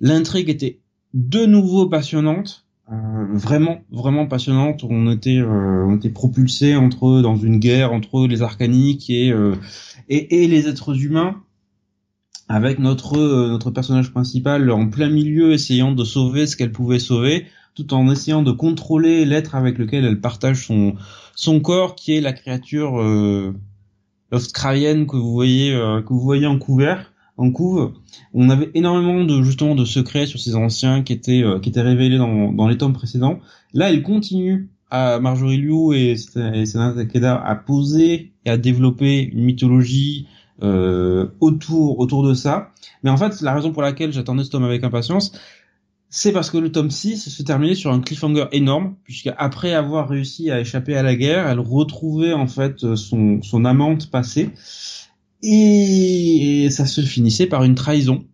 L'intrigue 0.00 0.48
était 0.48 0.80
de 1.12 1.44
nouveau 1.44 1.86
passionnante, 1.86 2.64
euh, 2.90 3.26
vraiment, 3.32 3.82
vraiment 3.90 4.26
passionnante. 4.26 4.82
On 4.84 5.10
était, 5.10 5.38
euh, 5.38 5.84
on 5.86 5.96
était 5.96 6.08
propulsé 6.08 6.74
entre 6.74 7.20
dans 7.20 7.36
une 7.36 7.58
guerre 7.58 7.92
entre 7.92 8.26
les 8.26 8.40
arcaniques 8.40 9.10
et 9.10 9.30
euh, 9.30 9.54
et, 10.08 10.42
et, 10.42 10.48
les 10.48 10.66
êtres 10.66 10.98
humains, 11.04 11.36
avec 12.48 12.78
notre 12.78 13.18
notre 13.46 13.70
personnage 13.70 14.10
principal 14.10 14.70
en 14.70 14.88
plein 14.88 15.10
milieu 15.10 15.52
essayant 15.52 15.92
de 15.92 16.04
sauver 16.04 16.46
ce 16.46 16.56
qu'elle 16.56 16.72
pouvait 16.72 16.98
sauver 16.98 17.46
tout 17.84 17.94
en 17.94 18.10
essayant 18.10 18.42
de 18.42 18.52
contrôler 18.52 19.24
l'être 19.24 19.54
avec 19.54 19.78
lequel 19.78 20.04
elle 20.04 20.20
partage 20.20 20.66
son 20.66 20.94
son 21.34 21.60
corps, 21.60 21.94
qui 21.94 22.16
est 22.16 22.20
la 22.20 22.32
créature 22.32 23.00
euh, 23.00 23.54
que 24.30 25.16
vous 25.16 25.32
voyez 25.32 25.74
euh, 25.74 26.02
que 26.02 26.12
vous 26.12 26.20
voyez 26.20 26.46
en 26.46 26.58
couvert, 26.58 27.12
en 27.36 27.50
couve. 27.50 27.92
On 28.34 28.50
avait 28.50 28.70
énormément 28.74 29.24
de 29.24 29.42
justement 29.42 29.74
de 29.74 29.84
secrets 29.84 30.26
sur 30.26 30.38
ces 30.38 30.54
anciens 30.54 31.02
qui 31.02 31.12
étaient 31.12 31.42
euh, 31.42 31.58
qui 31.58 31.70
étaient 31.70 31.80
révélés 31.80 32.18
dans 32.18 32.52
dans 32.52 32.68
les 32.68 32.76
tomes 32.76 32.92
précédents. 32.92 33.40
Là, 33.72 33.90
elle 33.90 34.02
continue 34.02 34.70
à 34.90 35.20
Marjorie 35.20 35.58
Liu 35.58 35.94
et, 35.94 36.12
et 36.12 36.64
Takeda 36.64 37.40
à 37.40 37.54
poser 37.54 38.32
et 38.44 38.50
à 38.50 38.56
développer 38.56 39.22
une 39.22 39.44
mythologie 39.44 40.26
euh, 40.62 41.28
autour 41.40 41.98
autour 42.00 42.22
de 42.22 42.34
ça. 42.34 42.72
Mais 43.02 43.10
en 43.10 43.16
fait, 43.16 43.40
la 43.40 43.54
raison 43.54 43.72
pour 43.72 43.80
laquelle 43.82 44.12
j'attendais 44.12 44.44
ce 44.44 44.50
tome 44.50 44.64
avec 44.64 44.84
impatience, 44.84 45.32
c'est 46.10 46.32
parce 46.32 46.50
que 46.50 46.58
le 46.58 46.72
tome 46.72 46.90
6 46.90 47.28
se 47.28 47.42
terminait 47.44 47.76
sur 47.76 47.92
un 47.92 48.00
cliffhanger 48.00 48.46
énorme, 48.50 48.96
puisque 49.04 49.30
après 49.38 49.74
avoir 49.74 50.08
réussi 50.08 50.50
à 50.50 50.60
échapper 50.60 50.96
à 50.96 51.04
la 51.04 51.14
guerre, 51.14 51.48
elle 51.48 51.60
retrouvait 51.60 52.32
en 52.32 52.48
fait 52.48 52.96
son, 52.96 53.40
son 53.42 53.64
amante 53.64 54.10
passée, 54.10 54.50
et 55.42 56.68
ça 56.70 56.84
se 56.84 57.00
finissait 57.00 57.46
par 57.46 57.62
une 57.62 57.76
trahison, 57.76 58.24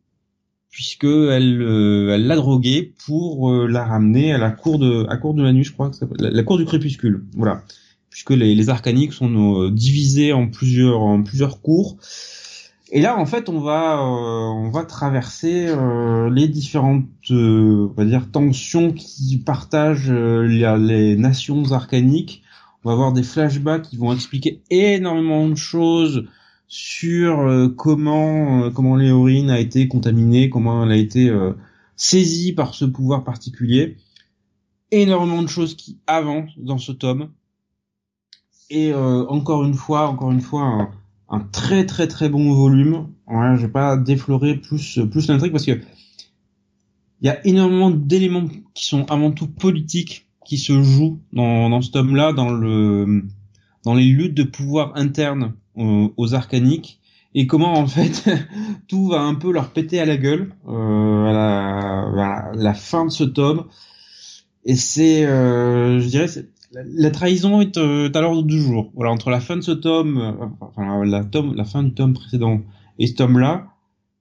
puisque 0.71 1.05
elle 1.05 1.61
euh, 1.61 2.17
l'a 2.17 2.37
droguée 2.37 2.95
pour 3.05 3.51
euh, 3.51 3.67
la 3.67 3.85
ramener 3.85 4.33
à 4.33 4.39
la 4.39 4.51
cour 4.51 4.79
de 4.79 5.07
à 5.11 5.19
cour 5.19 5.35
de 5.35 5.43
la 5.43 5.53
nuit, 5.53 5.65
je 5.65 5.73
crois, 5.73 5.91
que 5.91 6.05
la, 6.19 6.31
la 6.31 6.43
cour 6.43 6.57
du 6.57 6.65
crépuscule, 6.65 7.25
voilà, 7.35 7.63
puisque 8.09 8.31
les, 8.31 8.71
arcaniques 8.71 9.13
sont 9.13 9.61
euh, 9.61 9.71
divisés 9.71 10.33
en 10.33 10.49
plusieurs 10.49 11.03
en 11.03 11.23
plusieurs 11.23 11.61
cours 11.61 11.99
et 12.93 13.01
là, 13.01 13.19
en 13.19 13.27
fait, 13.27 13.49
on 13.49 13.61
va 13.61 13.99
euh, 13.99 14.49
on 14.49 14.71
va 14.71 14.85
traverser 14.85 15.67
euh, 15.69 16.31
les 16.31 16.47
différentes 16.49 17.07
euh, 17.31 17.89
on 17.91 17.95
va 17.95 18.05
dire 18.05 18.31
tensions 18.31 18.93
qui 18.93 19.39
partagent 19.45 20.11
les, 20.11 20.77
les, 20.79 21.17
nations 21.17 21.73
arcaniques. 21.73 22.43
On 22.85 22.89
va 22.89 22.93
avoir 22.93 23.13
des 23.13 23.25
flashbacks 23.25 23.83
qui 23.83 23.97
vont 23.97 24.13
expliquer 24.13 24.63
énormément 24.71 25.49
de 25.49 25.57
choses 25.57 26.29
sur 26.69 27.41
euh, 27.41 27.69
comment 27.69 28.65
euh, 28.65 28.71
comment 28.71 28.97
Léorine 28.97 29.51
a 29.51 29.61
été 29.61 29.89
contaminée, 29.89 30.51
comment 30.51 30.85
elle 30.85 30.93
a 30.93 30.97
été 30.97 31.29
euh, 31.29 31.53
saisie 31.97 32.53
par 32.53 32.75
ce 32.75 32.85
pouvoir 32.85 33.25
particulier. 33.25 33.97
Énormément 34.91 35.43
de 35.43 35.49
choses 35.49 35.75
qui 35.75 35.99
avancent 36.07 36.57
dans 36.57 36.79
ce 36.79 36.93
tome. 36.93 37.31
Et 38.69 38.93
encore 38.93 39.65
une 39.65 39.75
fois, 39.75 40.09
encore 40.09 40.33
une 40.33 40.41
fois, 40.41 40.63
un, 40.63 40.91
un 41.29 41.41
très 41.41 41.87
très 41.87 42.09
très 42.09 42.29
bon 42.29 42.53
volume. 42.53 43.09
Ouais, 43.27 43.57
je 43.57 43.63
vais 43.67 43.73
pas 43.73 43.97
déflorer 43.97 44.57
plus 44.57 45.01
plus 45.11 45.29
l'intrigue 45.29 45.53
parce 45.53 45.67
que 45.67 45.81
il 47.23 47.27
y 47.27 47.31
a 47.31 47.45
énormément 47.47 47.91
d'éléments 47.91 48.47
qui 48.75 48.85
sont 48.87 49.11
avant 49.11 49.31
tout 49.31 49.49
politiques 49.49 50.27
qui 50.45 50.59
se 50.59 50.83
jouent 50.83 51.21
dans, 51.33 51.71
dans 51.71 51.81
ce 51.81 51.91
tome-là, 51.91 52.33
dans 52.33 52.51
le 52.51 53.25
dans 53.85 53.95
les 53.95 54.05
luttes 54.05 54.35
de 54.35 54.43
pouvoir 54.43 54.93
internes 54.97 55.55
aux, 55.77 56.35
arcaniques 56.35 57.01
et 57.35 57.47
comment 57.47 57.75
en 57.75 57.87
fait 57.87 58.29
tout 58.89 59.09
va 59.09 59.21
un 59.21 59.35
peu 59.35 59.53
leur 59.53 59.71
péter 59.71 60.01
à 60.01 60.05
la 60.05 60.17
gueule 60.17 60.53
euh, 60.69 61.25
à, 61.27 62.53
la, 62.55 62.75
fin 62.75 63.05
de 63.05 63.11
ce 63.11 63.25
tome. 63.25 63.67
Et 64.65 64.75
c'est, 64.75 65.25
euh, 65.25 66.01
je 66.01 66.09
dirais, 66.09 66.27
la 66.85 67.11
trahison 67.11 67.61
est 67.61 67.77
euh, 67.79 68.11
à 68.13 68.21
l'ordre 68.21 68.43
du 68.43 68.61
jour. 68.61 68.91
Voilà, 68.95 69.11
entre 69.11 69.31
la 69.31 69.41
fin 69.41 69.57
de 69.57 69.63
ce 69.63 69.73
tome, 69.73 70.19
euh, 70.19 70.47
enfin 70.61 71.05
la, 71.05 71.25
tome, 71.25 71.55
la 71.55 71.65
fin 71.65 71.83
du 71.83 71.93
tome 71.93 72.13
précédent 72.13 72.63
et 72.99 73.07
ce 73.07 73.15
tome-là, 73.15 73.69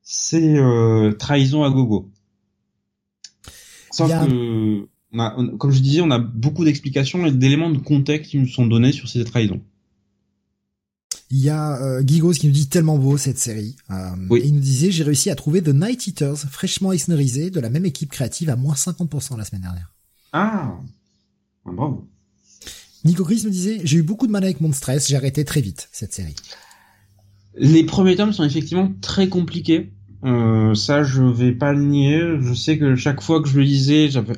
c'est 0.02 0.58
euh, 0.58 1.12
trahison 1.14 1.64
à 1.64 1.70
gogo. 1.70 2.12
Sauf 3.92 4.12
que, 4.12 4.88
comme 5.58 5.72
je 5.72 5.80
disais, 5.80 6.02
on 6.02 6.12
a 6.12 6.20
beaucoup 6.20 6.66
d'explications 6.66 7.26
et 7.26 7.32
d'éléments 7.32 7.70
de 7.70 7.78
contexte 7.78 8.32
qui 8.32 8.38
nous 8.38 8.48
sont 8.48 8.68
donnés 8.68 8.92
sur 8.92 9.08
ces 9.08 9.24
trahisons. 9.24 9.62
Il 11.32 11.40
y 11.40 11.50
a 11.50 11.82
euh, 11.82 12.04
Gigos 12.06 12.34
qui 12.34 12.48
nous 12.48 12.54
dit 12.54 12.68
tellement 12.68 13.00
beau 13.00 13.18
cette 13.18 13.40
série. 13.40 13.76
Euh, 13.90 14.36
et 14.36 14.46
il 14.46 14.54
nous 14.54 14.60
disait 14.60 14.92
j'ai 14.92 15.04
réussi 15.04 15.30
à 15.30 15.36
trouver 15.36 15.64
The 15.64 15.70
Night 15.70 16.06
Eaters 16.08 16.38
fraîchement 16.38 16.92
esnerisé 16.92 17.50
de 17.50 17.60
la 17.60 17.70
même 17.70 17.86
équipe 17.86 18.12
créative 18.12 18.50
à 18.50 18.56
moins 18.56 18.76
50% 18.76 19.38
la 19.38 19.46
semaine 19.46 19.64
dernière. 19.64 19.92
Ah, 20.34 20.78
bravo. 21.66 22.08
Nico 23.06 23.24
Chris 23.24 23.44
me 23.46 23.52
disait 23.52 23.82
j'ai 23.84 23.98
eu 23.98 24.04
beaucoup 24.04 24.28
de 24.28 24.32
mal 24.32 24.44
avec 24.44 24.60
mon 24.62 24.72
stress, 24.72 25.08
j'ai 25.08 25.16
arrêté 25.16 25.46
très 25.46 25.62
vite 25.62 25.88
cette 25.92 26.14
série. 26.14 26.36
Les 27.58 27.86
premiers 27.86 28.16
tomes 28.16 28.34
sont 28.34 28.44
effectivement 28.44 28.92
très 29.00 29.30
compliqués. 29.30 29.94
Euh, 30.26 30.74
ça, 30.74 31.04
je 31.04 31.22
vais 31.24 31.54
pas 31.54 31.72
le 31.72 31.84
nier. 31.84 32.20
Je 32.42 32.54
sais 32.54 32.78
que 32.78 32.96
chaque 32.96 33.22
fois 33.22 33.42
que 33.42 33.48
je 33.48 33.58
le 33.58 33.64
lisais, 33.64 34.10
j'avais 34.10 34.34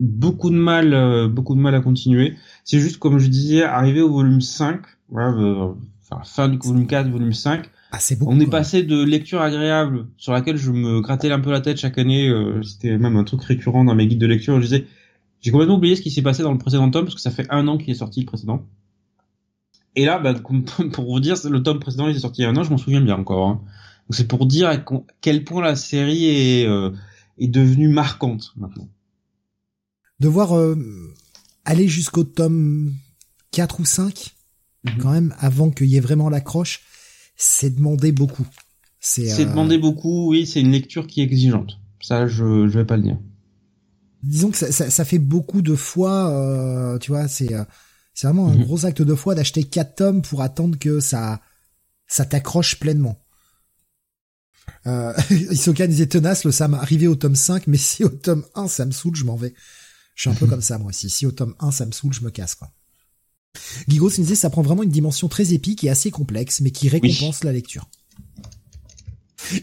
beaucoup 0.00 0.50
de 0.50 0.56
mal, 0.56 0.94
euh, 0.94 1.28
beaucoup 1.28 1.54
de 1.54 1.60
mal 1.60 1.74
à 1.74 1.80
continuer. 1.80 2.34
C'est 2.64 2.80
juste 2.80 2.98
comme 2.98 3.18
je 3.18 3.28
disais, 3.28 3.62
arrivé 3.62 4.00
au 4.00 4.10
volume 4.10 4.40
5, 4.40 4.80
voilà, 5.10 5.30
euh, 5.38 5.74
enfin 6.10 6.22
fin 6.24 6.48
du 6.48 6.58
volume 6.58 6.86
4, 6.86 7.10
volume 7.10 7.32
5. 7.32 7.66
Ah, 7.92 7.98
c'est 8.00 8.18
beaucoup, 8.18 8.32
on 8.32 8.40
est 8.40 8.50
passé 8.50 8.82
de 8.82 9.02
lecture 9.02 9.40
agréable 9.40 10.06
sur 10.16 10.32
laquelle 10.32 10.56
je 10.56 10.72
me 10.72 11.00
grattais 11.00 11.30
un 11.30 11.40
peu 11.40 11.50
la 11.50 11.60
tête 11.60 11.78
chaque 11.78 11.98
année. 11.98 12.28
Euh, 12.28 12.62
C'était 12.62 12.98
même 12.98 13.16
un 13.16 13.24
truc 13.24 13.42
récurrent 13.42 13.84
dans 13.84 13.94
mes 13.94 14.06
guides 14.06 14.20
de 14.20 14.26
lecture. 14.26 14.56
Je 14.56 14.62
disais, 14.62 14.86
j'ai 15.40 15.50
complètement 15.50 15.76
oublié 15.76 15.96
ce 15.96 16.02
qui 16.02 16.10
s'est 16.10 16.22
passé 16.22 16.42
dans 16.42 16.52
le 16.52 16.58
précédent 16.58 16.90
tome 16.90 17.04
parce 17.04 17.14
que 17.14 17.20
ça 17.20 17.30
fait 17.30 17.46
un 17.50 17.68
an 17.68 17.78
qu'il 17.78 17.90
est 17.90 17.94
sorti 17.94 18.20
le 18.20 18.26
précédent. 18.26 18.66
Et 19.94 20.04
là, 20.04 20.18
bah, 20.18 20.34
pour 20.92 21.04
vous 21.04 21.20
dire, 21.20 21.36
le 21.48 21.62
tome 21.62 21.80
précédent 21.80 22.08
il 22.08 22.16
est 22.16 22.20
sorti 22.20 22.42
il 22.42 22.44
y 22.44 22.46
a 22.46 22.50
un 22.50 22.56
an, 22.56 22.62
je 22.62 22.70
m'en 22.70 22.78
souviens 22.78 23.00
bien 23.00 23.16
encore. 23.16 23.48
Hein. 23.48 23.60
Donc 24.08 24.14
c'est 24.14 24.28
pour 24.28 24.46
dire 24.46 24.68
à 24.68 24.76
quel 25.20 25.44
point 25.44 25.62
la 25.62 25.76
série 25.76 26.26
est 26.26 26.66
euh, 26.66 26.90
est 27.38 27.48
devenue 27.48 27.88
marquante 27.88 28.52
maintenant. 28.56 28.88
De 30.20 30.28
voir 30.28 30.56
euh, 30.56 30.76
aller 31.64 31.88
jusqu'au 31.88 32.24
tome 32.24 32.94
4 33.50 33.80
ou 33.80 33.84
5 33.84 34.36
Mhm. 34.86 34.98
quand 34.98 35.12
même, 35.12 35.34
avant 35.38 35.70
qu'il 35.70 35.86
y 35.86 35.96
ait 35.96 36.00
vraiment 36.00 36.28
l'accroche, 36.28 36.82
c'est 37.36 37.74
demander 37.74 38.12
beaucoup. 38.12 38.46
C'est 39.00 39.40
euh... 39.40 39.44
demander 39.44 39.78
beaucoup, 39.78 40.30
oui, 40.30 40.46
c'est 40.46 40.60
une 40.60 40.72
lecture 40.72 41.06
qui 41.06 41.20
est 41.20 41.24
exigeante. 41.24 41.78
Ça, 42.00 42.26
je, 42.26 42.68
je 42.68 42.78
vais 42.78 42.84
pas 42.84 42.96
le 42.96 43.02
dire. 43.02 43.18
Disons 44.22 44.50
que 44.50 44.56
ça, 44.56 44.72
ça, 44.72 44.90
ça 44.90 45.04
fait 45.04 45.18
beaucoup 45.18 45.62
de 45.62 45.74
fois, 45.74 46.30
euh, 46.30 46.98
tu 46.98 47.10
vois, 47.10 47.28
c'est 47.28 47.52
euh, 47.52 47.64
c'est 48.14 48.26
vraiment 48.26 48.48
un 48.48 48.54
mhm. 48.54 48.64
gros 48.64 48.86
acte 48.86 49.02
de 49.02 49.14
foi 49.14 49.34
d'acheter 49.34 49.62
quatre 49.62 49.96
tomes 49.96 50.22
pour 50.22 50.40
attendre 50.40 50.78
que 50.78 51.00
ça 51.00 51.40
ça 52.06 52.24
t'accroche 52.24 52.78
pleinement. 52.78 53.22
Euh, 54.86 55.12
Isoka 55.50 55.86
disait 55.86 56.06
tenace, 56.06 56.44
le 56.44 56.50
Sam 56.50 56.74
arrivé 56.74 57.06
au 57.06 57.14
tome 57.14 57.36
5, 57.36 57.66
mais 57.66 57.76
si 57.76 58.04
au 58.04 58.08
tome 58.08 58.44
1 58.54 58.68
ça 58.68 58.86
me 58.86 58.92
saoule, 58.92 59.16
je 59.16 59.24
m'en 59.24 59.36
vais. 59.36 59.54
Je 60.14 60.22
suis 60.22 60.30
un 60.30 60.34
peu 60.34 60.46
comme 60.46 60.62
ça 60.62 60.78
moi 60.78 60.88
aussi. 60.88 61.10
Si 61.10 61.26
au 61.26 61.32
tome 61.32 61.54
1 61.60 61.70
ça 61.70 61.84
me 61.84 61.92
saoule, 61.92 62.14
je 62.14 62.22
me 62.22 62.30
casse 62.30 62.54
quoi. 62.54 62.72
Guigos 63.88 64.10
nous 64.18 64.24
disait 64.24 64.34
ça 64.34 64.50
prend 64.50 64.62
vraiment 64.62 64.82
une 64.82 64.90
dimension 64.90 65.28
très 65.28 65.52
épique 65.52 65.84
et 65.84 65.90
assez 65.90 66.10
complexe, 66.10 66.60
mais 66.60 66.70
qui 66.70 66.88
récompense 66.88 67.44
la 67.44 67.52
lecture. 67.52 67.88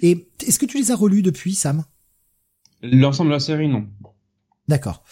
Et 0.01 0.29
est-ce 0.45 0.59
que 0.59 0.65
tu 0.65 0.77
les 0.77 0.91
as 0.91 0.95
relus 0.95 1.21
depuis, 1.21 1.55
Sam? 1.55 1.83
L'ensemble 2.81 3.29
de 3.29 3.35
la 3.35 3.39
série, 3.39 3.67
non. 3.67 3.87
D'accord. 4.67 5.03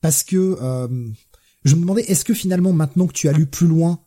Parce 0.00 0.22
que 0.22 0.58
euh, 0.60 0.88
je 1.64 1.74
me 1.74 1.80
demandais, 1.80 2.02
est-ce 2.02 2.24
que 2.24 2.34
finalement, 2.34 2.72
maintenant 2.72 3.06
que 3.06 3.12
tu 3.12 3.28
as 3.28 3.32
lu 3.32 3.46
plus 3.46 3.66
loin, 3.66 4.00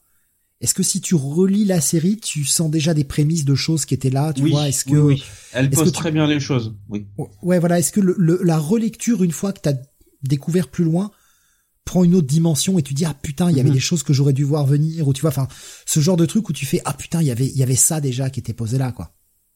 est-ce 0.62 0.74
que 0.74 0.84
si 0.84 1.02
tu 1.02 1.16
relis 1.16 1.66
la 1.66 1.82
série, 1.82 2.18
tu 2.18 2.44
sens 2.46 2.72
déjà 2.72 2.94
des 2.94 3.04
prémices 3.04 3.46
de 3.46 3.56
choses 3.56 3.86
qui 3.86 3.94
étaient 3.94 4.10
là, 4.10 4.34
tu 4.34 4.42
oui, 4.42 4.52
vois? 4.52 4.68
Est-ce 4.68 4.86
que 4.86 4.96
oui, 4.96 5.24
elle 5.54 5.70
pose 5.70 5.92
très 5.92 6.12
bien 6.12 6.26
les 6.26 6.40
choses 6.40 6.76
Oui. 6.90 7.08
Ouais, 7.44 7.60
voilà. 7.60 7.80
Est-ce 7.80 7.92
que 7.92 8.00
le, 8.00 8.40
la 8.44 8.58
relecture, 8.58 9.24
une 9.24 9.32
fois 9.32 9.54
que 9.54 9.62
tu 9.62 9.70
as 9.70 9.76
découvert 10.24 10.68
plus 10.68 10.84
loin, 10.84 11.12
prend 11.86 12.04
une 12.04 12.16
autre 12.16 12.28
dimension 12.28 12.78
et 12.78 12.84
tu 12.84 12.94
dis 12.94 13.06
ah 13.06 13.16
putain 13.20 13.50
il 13.50 13.58
y 13.58 13.60
avait 13.60 13.70
mhm. 13.70 13.76
des 13.76 13.82
choses 13.82 14.04
que 14.04 14.14
j'aurais 14.14 14.34
dû 14.34 14.44
voir 14.44 14.66
venir 14.66 15.08
ou 15.08 15.14
tu 15.14 15.22
vois 15.22 15.30
enfin 15.30 15.48
ce 15.86 16.00
genre 16.02 16.18
de 16.18 16.26
truc 16.26 16.50
où 16.50 16.54
tu 16.54 16.66
fais 16.66 16.82
ah 16.84 16.94
putain 16.94 17.22
il 17.22 17.28
y 17.28 17.32
avait 17.32 17.48
il 17.48 17.58
y 17.58 17.64
avait 17.64 17.76
ça 17.76 18.02
déjà 18.02 18.30
qui 18.30 18.42
était 18.42 18.54
posé 18.54 18.78
là 18.78 18.92
quoi. 18.92 19.14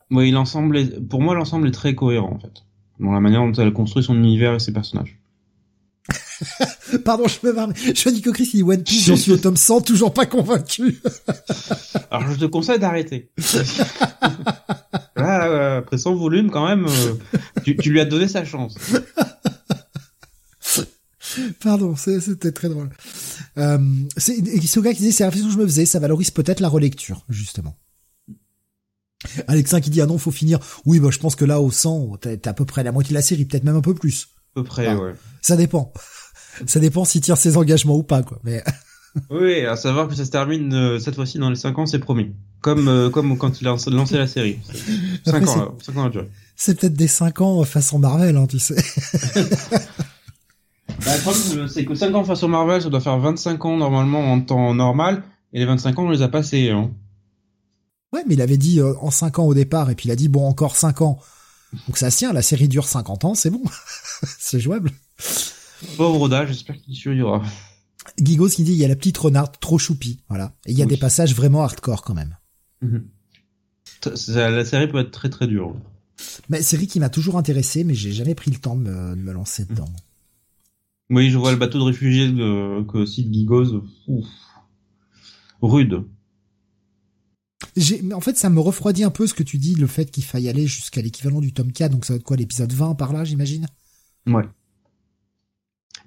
Oui 0.10 0.32
l'ensemble 0.32 0.78
est, 0.78 1.00
pour 1.02 1.22
moi 1.22 1.36
l'ensemble 1.36 1.68
est 1.68 1.72
très 1.72 1.94
cohérent 1.94 2.34
en 2.34 2.40
fait 2.40 2.64
dans 3.02 3.12
la 3.12 3.20
manière 3.20 3.42
dont 3.42 3.54
elle 3.54 3.74
construit 3.74 4.04
son 4.04 4.16
univers 4.16 4.54
et 4.54 4.60
ses 4.60 4.72
personnages. 4.72 5.20
Pardon, 7.06 7.26
je 7.28 7.46
me 7.46 7.54
marre. 7.54 7.70
Je 7.76 8.10
dis 8.10 8.22
que 8.22 8.30
Chris 8.30 8.50
il 8.54 8.58
dit 8.58 8.64
One 8.64 8.84
Piece, 8.84 9.06
j'en 9.06 9.16
suis 9.16 9.32
au 9.32 9.38
tome 9.38 9.58
100, 9.58 9.82
toujours 9.82 10.14
pas 10.14 10.26
convaincu. 10.26 11.00
Alors 12.12 12.32
je 12.32 12.38
te 12.38 12.46
conseille 12.46 12.80
d'arrêter. 12.80 13.30
Là, 15.16 15.78
après 15.78 15.98
100 15.98 16.16
volumes 16.16 16.50
quand 16.50 16.68
même, 16.68 16.86
euh, 16.88 17.14
tu, 17.64 17.76
tu 17.78 17.92
lui 17.92 18.00
as 18.00 18.06
donné 18.06 18.28
sa 18.28 18.44
chance. 18.44 18.76
Pardon, 21.62 21.96
c'était 21.96 22.52
très 22.52 22.70
drôle. 22.70 22.90
Euh, 23.58 23.78
c'est 24.18 24.36
Isoga 24.38 24.94
qui 24.94 25.04
dit 25.04 25.12
c'est 25.12 25.24
la 25.24 25.30
réflexion 25.30 25.50
que 25.50 25.56
je 25.56 25.60
me 25.60 25.68
faisais, 25.68 25.86
ça 25.86 26.00
valorise 26.00 26.32
peut-être 26.32 26.60
la 26.60 26.70
relecture, 26.70 27.24
justement. 27.30 27.76
Alexin 29.48 29.82
qui 29.82 29.90
dit 29.90 30.02
ah 30.02 30.06
non 30.06 30.18
faut 30.18 30.32
finir. 30.32 30.60
Oui 30.86 31.00
bah 31.00 31.10
je 31.12 31.20
pense 31.20 31.36
que 31.36 31.46
là 31.46 31.62
au 31.62 31.72
100 31.72 32.18
t'as 32.22 32.50
à 32.50 32.54
peu 32.54 32.66
près 32.66 32.84
la 32.84 32.92
moitié 32.92 33.10
de 33.10 33.16
la 33.16 33.22
série, 33.22 33.46
peut-être 33.46 33.64
même 33.64 33.76
un 33.76 33.82
peu 33.82 33.94
plus. 33.94 34.30
À 34.56 34.62
peu 34.62 34.64
près 34.64 34.94
ouais. 34.94 35.14
Ça 35.42 35.56
dépend. 35.56 35.94
Ça 36.66 36.80
dépend 36.80 37.06
s'il 37.06 37.22
tire 37.22 37.38
ses 37.38 37.58
engagements 37.58 37.96
ou 37.96 38.04
pas 38.04 38.24
quoi. 38.24 38.40
Mais 38.44 38.64
oui, 39.30 39.66
à 39.66 39.76
savoir 39.76 40.08
que 40.08 40.16
ça 40.16 40.26
se 40.26 40.32
termine 40.32 40.74
euh, 40.74 41.00
cette 41.00 41.16
fois-ci 41.16 41.38
dans 41.38 41.50
les 41.50 41.56
5 41.56 41.80
ans, 41.80 41.86
c'est 41.86 42.00
promis. 42.00 42.32
Comme 42.62 42.88
euh, 42.88 43.10
comme 43.10 43.38
quand 43.38 43.62
il 43.62 43.68
a 43.68 43.76
lancé 43.88 44.18
la 44.18 44.28
série. 44.28 44.60
5 45.26 45.48
ans, 45.48 45.56
là, 45.58 45.68
5 45.82 45.98
ans 45.98 46.06
à 46.08 46.12
C'est 46.56 46.80
peut-être 46.80 46.94
des 46.94 47.08
5 47.08 47.42
ans 47.42 47.64
façon 47.64 48.00
Marvel, 48.00 48.38
hein, 48.38 48.48
tu 48.48 48.60
sais. 48.60 48.76
Bah, 51.06 51.16
le 51.16 51.22
problème, 51.22 51.68
c'est 51.68 51.86
que 51.86 51.96
5 51.96 52.14
ans 52.14 52.24
au 52.24 52.48
Marvel, 52.48 52.82
ça 52.82 52.90
doit 52.90 53.00
faire 53.00 53.18
25 53.18 53.66
ans 53.66 53.78
normalement 53.78 54.32
en 54.32 54.42
temps 54.42 54.74
normal, 54.74 55.24
et 55.54 55.60
les 55.60 55.66
25 55.66 55.98
ans, 55.98 56.04
on 56.06 56.10
les 56.10 56.22
a 56.22 56.28
passés. 56.28 56.70
Hein. 56.70 56.92
Ouais, 58.14 58.24
mais 58.28 58.34
il 58.34 58.42
avait 58.42 58.58
dit 58.58 58.80
euh, 58.80 58.94
en 59.00 59.12
5 59.12 59.40
ans 59.40 59.46
au 59.46 59.54
départ, 59.54 59.90
et 59.90 59.96
puis 59.96 60.10
il 60.10 60.12
a 60.12 60.16
dit, 60.16 60.28
bon, 60.28 60.46
encore 60.46 60.76
5 60.76 61.02
ans. 61.02 61.20
Donc 61.88 61.98
ça 61.98 62.12
se 62.12 62.18
tient, 62.18 62.34
la 62.34 62.42
série 62.42 62.68
dure 62.68 62.86
50 62.88 63.26
ans, 63.26 63.36
c'est 63.36 63.50
bon. 63.50 63.64
c'est 64.40 64.60
jouable. 64.60 64.92
Pauvre 65.98 66.22
Oda, 66.22 66.46
j'espère 66.46 66.80
qu'il 66.82 66.96
survivra. 66.96 67.42
Gigos 68.18 68.50
qui 68.50 68.64
dit, 68.64 68.74
il 68.74 68.78
y 68.78 68.86
a 68.86 68.88
la 68.88 68.96
petite 68.96 69.18
renarde 69.18 69.58
trop 69.60 69.78
choupie, 69.78 70.20
voilà. 70.28 70.54
Et 70.66 70.72
il 70.72 70.78
y 70.78 70.82
a 70.82 70.86
des 70.86 70.98
passages 70.98 71.34
vraiment 71.36 71.64
hardcore 71.64 72.02
quand 72.02 72.14
même. 72.14 72.38
Mhm. 72.82 73.08
La 74.28 74.66
série 74.66 74.88
peut 74.88 75.00
être 75.00 75.12
très 75.12 75.30
très 75.30 75.48
dure. 75.48 75.76
Mais 76.50 76.62
série 76.62 76.88
qui 76.88 77.00
m'a 77.00 77.10
toujours 77.10 77.38
intéressé, 77.38 77.84
mais 77.84 77.94
j'ai 77.94 78.12
jamais 78.12 78.36
pris 78.36 78.52
le 78.52 78.58
temps 78.58 78.76
de 78.76 78.82
me, 78.82 79.16
de 79.16 79.22
me 79.22 79.32
lancer 79.32 79.66
dedans. 79.66 79.90
Oui, 81.10 81.30
je 81.30 81.38
vois 81.38 81.52
le 81.52 81.58
bateau 81.58 81.78
de 81.78 81.84
réfugiés 81.84 82.32
de, 82.32 82.84
que 82.84 83.06
cite 83.06 83.32
Gigoz. 83.32 83.82
Ouf. 84.08 84.28
Rude. 85.62 86.06
Mais 88.04 88.14
en 88.14 88.22
fait, 88.22 88.38
ça 88.38 88.50
me 88.50 88.60
refroidit 88.60 89.04
un 89.04 89.12
peu 89.12 89.28
ce 89.28 89.34
que 89.34 89.44
tu 89.44 89.58
dis, 89.58 89.76
le 89.76 89.88
fait 89.88 90.10
qu'il 90.10 90.24
faille 90.24 90.50
aller 90.50 90.68
jusqu'à 90.68 91.02
l'équivalent 91.02 91.42
du 91.42 91.54
tome 91.54 91.72
4, 91.72 91.92
donc 91.92 92.06
ça 92.06 92.14
va 92.14 92.18
être 92.18 92.24
quoi, 92.24 92.38
l'épisode 92.38 92.72
20 92.72 92.96
par 92.96 93.14
là, 93.14 93.24
j'imagine? 93.24 93.68
Ouais. 94.28 94.44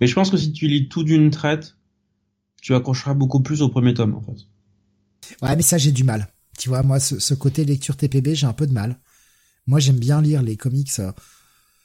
Mais 0.01 0.07
je 0.07 0.15
pense 0.15 0.31
que 0.31 0.37
si 0.37 0.53
tu 0.53 0.67
lis 0.67 0.89
tout 0.89 1.05
d'une 1.05 1.31
traite, 1.31 1.77
tu 2.61 2.75
accrocheras 2.75 3.15
beaucoup 3.15 3.41
plus 3.41 3.63
au 3.63 3.69
premier 3.69 3.95
tome, 3.95 4.15
en 4.15 4.23
fait. 4.23 4.47
Ouais, 5.43 5.55
mais 5.57 5.63
ça, 5.63 5.79
j'ai 5.79 5.93
du 5.93 6.05
mal. 6.05 6.29
Tu 6.59 6.69
vois, 6.69 6.83
moi, 6.83 7.01
ce, 7.01 7.19
ce 7.19 7.35
côté 7.35 7.65
lecture 7.65 7.97
TPB, 7.97 8.35
j'ai 8.35 8.47
un 8.47 8.53
peu 8.53 8.67
de 8.67 8.73
mal. 8.73 8.99
Moi, 9.67 9.81
j'aime 9.81 9.99
bien 9.99 10.21
lire 10.21 10.43
les 10.43 10.57
comics. 10.57 10.91
Euh. 10.99 11.13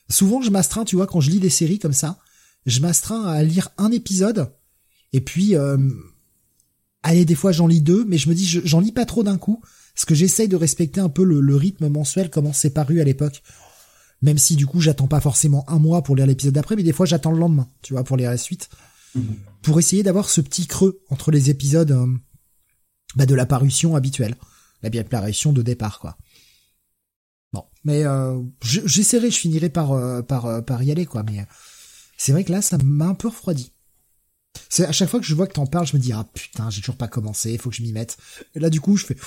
Souvent, 0.10 0.42
je 0.42 0.50
m'astreins, 0.50 0.86
tu 0.86 0.96
vois, 0.96 1.08
quand 1.08 1.22
je 1.22 1.30
lis 1.30 1.40
des 1.40 1.50
séries 1.50 1.80
comme 1.80 1.94
ça, 1.94 2.20
je 2.66 2.80
m'astreins 2.80 3.26
à 3.26 3.44
lire 3.44 3.70
un 3.78 3.92
épisode 3.92 4.52
et 5.14 5.22
puis 5.22 5.56
euh, 5.56 5.78
allez, 7.03 7.26
des 7.26 7.36
fois 7.36 7.52
j'en 7.52 7.68
lis 7.68 7.82
deux, 7.82 8.06
mais 8.06 8.18
je 8.18 8.30
me 8.30 8.36
dis 8.36 8.45
j'en 8.64 8.80
lis 8.80 8.92
pas 8.92 9.06
trop 9.06 9.24
d'un 9.24 9.38
coup, 9.38 9.61
parce 9.94 10.06
que 10.06 10.16
j'essaye 10.16 10.48
de 10.48 10.56
respecter 10.56 11.00
un 11.00 11.10
peu 11.10 11.24
le, 11.24 11.56
rythme 11.56 11.90
mensuel, 11.90 12.30
comment 12.30 12.53
c'est 12.53 12.69
paru 12.72 13.02
à 13.02 13.03
l'époque. 13.03 13.42
Même 14.22 14.38
si 14.38 14.56
du 14.56 14.66
coup 14.66 14.82
j'attends 14.82 15.08
pas 15.08 15.22
forcément 15.22 15.69
un 15.69 15.80
mois 15.80 16.03
pour 16.03 16.16
lire 16.16 16.26
l'épisode 16.26 16.53
d'après, 16.53 16.76
mais 16.76 16.84
des 16.84 16.94
fois 16.94 17.06
j'attends 17.06 17.32
le 17.32 17.40
lendemain, 17.40 17.69
tu 17.82 17.94
vois, 17.94 18.03
pour 18.03 18.18
lire 18.18 18.30
la 18.30 18.38
suite. 18.38 18.69
Mhm. 19.16 19.38
Pour 19.61 19.80
essayer 19.80 20.03
d'avoir 20.03 20.30
ce 20.30 20.42
petit 20.42 20.68
creux 20.68 21.02
entre 21.10 21.32
les 21.32 21.50
épisodes 21.50 21.92
euh, 21.92 22.08
bah, 23.16 23.26
de 23.26 23.36
la 23.36 23.45
parution 23.45 23.95
habituelle. 23.95 24.36
La 24.82 24.90
bien 24.90 25.03
parution 25.03 25.52
de 25.52 25.61
départ, 25.61 26.00
quoi. 26.00 26.18
Bon, 27.52 27.66
mais 27.84 28.06
euh, 28.06 28.42
j'essaierai, 28.61 29.32
je 29.32 29.38
finirai 29.38 29.69
par, 29.69 29.92
euh, 29.92 30.22
par, 30.22 30.64
par 30.64 30.84
y 30.84 30.92
aller, 30.92 31.06
quoi. 31.06 31.24
Mais 31.24 31.45
c'est 32.18 32.32
vrai 32.32 32.44
que 32.44 32.52
là, 32.52 32.61
ça 32.61 32.78
m'a 32.82 33.08
un 33.08 33.16
peu 33.16 33.28
refroidi. 33.28 33.74
C'est 34.70 34.86
à 34.86 34.92
chaque 34.92 35.10
fois 35.10 35.20
que 35.20 35.26
je 35.26 35.34
vois 35.34 35.48
que 35.48 35.54
t'en 35.54 35.66
parles, 35.66 35.88
je 35.88 35.98
me 35.98 36.02
dis 36.02 36.14
ah 36.14 36.26
putain, 36.34 36.70
j'ai 36.70 36.82
toujours 36.82 36.96
pas 36.96 37.08
commencé, 37.08 37.52
il 37.52 37.60
faut 37.60 37.72
que 37.72 37.76
je 37.76 37.82
m'y 37.82 37.92
mette. 37.92 38.18
Et 38.54 38.60
là 38.60 38.70
du 38.70 38.80
coup, 38.80 38.96
je 38.98 39.06
fais 39.06 39.18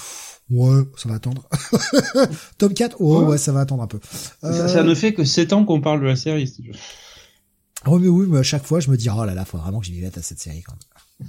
ouais, 0.51 0.83
ça 0.97 1.09
va 1.09 1.17
attendre. 1.17 1.49
Tome 2.59 2.75
4, 2.75 2.97
oh 3.01 3.25
ouais. 3.25 3.39
ça 3.39 3.53
va 3.53 3.61
attendre 3.61 3.83
un 3.83 3.89
peu. 3.89 3.99
Ça, 4.41 4.47
euh, 4.47 4.83
ne 4.85 4.95
fait 4.95 5.15
que 5.15 5.25
7 5.25 5.53
ans 5.53 5.65
qu'on 5.65 5.81
parle 5.81 6.01
de 6.01 6.07
la 6.07 6.17
série. 6.17 6.47
Si 6.47 6.63
tu 6.63 6.73
Oh 7.87 7.99
mais 7.99 8.09
oui, 8.09 8.27
mais 8.29 8.39
à 8.39 8.43
chaque 8.45 8.65
fois, 8.65 8.79
je 8.79 8.91
me 8.91 8.97
dis 8.97 9.09
oh 9.11 9.25
là 9.25 9.35
là, 9.35 9.45
faut 9.45 9.59
vraiment 9.59 9.81
que 9.81 9.87
je 9.87 9.91
m'y 9.91 10.01
mette 10.01 10.17
à 10.17 10.23
cette 10.23 10.39
série 10.39 10.63
quand 10.63 10.73
même. 10.73 11.29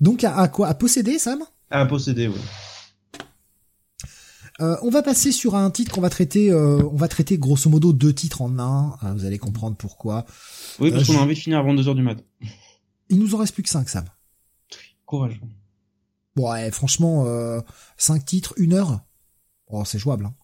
Donc 0.00 0.24
à, 0.24 0.48
quoi? 0.48 0.68
À 0.68 0.74
posséder, 0.74 1.18
Sam? 1.18 1.42
À 1.70 1.84
posséder, 1.84 2.28
oui. 2.28 2.40
Euh, 4.60 4.76
on 4.82 4.90
va 4.90 5.02
passer 5.02 5.32
sur 5.32 5.54
un 5.54 5.70
titre 5.70 5.92
qu'on 5.92 6.00
va 6.00 6.10
traiter. 6.10 6.50
Euh, 6.50 6.82
on 6.92 6.96
va 6.96 7.08
traiter 7.08 7.38
grosso 7.38 7.70
modo 7.70 7.92
deux 7.92 8.12
titres 8.12 8.42
en 8.42 8.58
un. 8.58 8.96
Euh, 9.02 9.12
vous 9.14 9.24
allez 9.24 9.38
comprendre 9.38 9.76
pourquoi. 9.76 10.26
Oui, 10.78 10.90
parce 10.90 11.06
qu'on 11.06 11.16
a 11.16 11.20
envie 11.20 11.34
de 11.34 11.40
finir 11.40 11.58
avant 11.58 11.74
2 11.74 11.88
heures 11.88 11.94
du 11.94 12.02
mat. 12.02 12.18
Il 13.08 13.18
nous 13.18 13.34
en 13.34 13.38
reste 13.38 13.54
plus 13.54 13.62
que 13.62 13.68
5, 13.68 13.88
Sam. 13.88 14.04
Courage. 15.06 15.40
Bon, 16.36 16.52
ouais, 16.52 16.70
franchement, 16.70 17.26
5 17.96 18.24
titres, 18.24 18.54
une 18.56 18.74
heure? 18.74 19.00
Oh, 19.66 19.84
c'est 19.84 19.98
jouable. 19.98 20.26
Hein. 20.26 20.34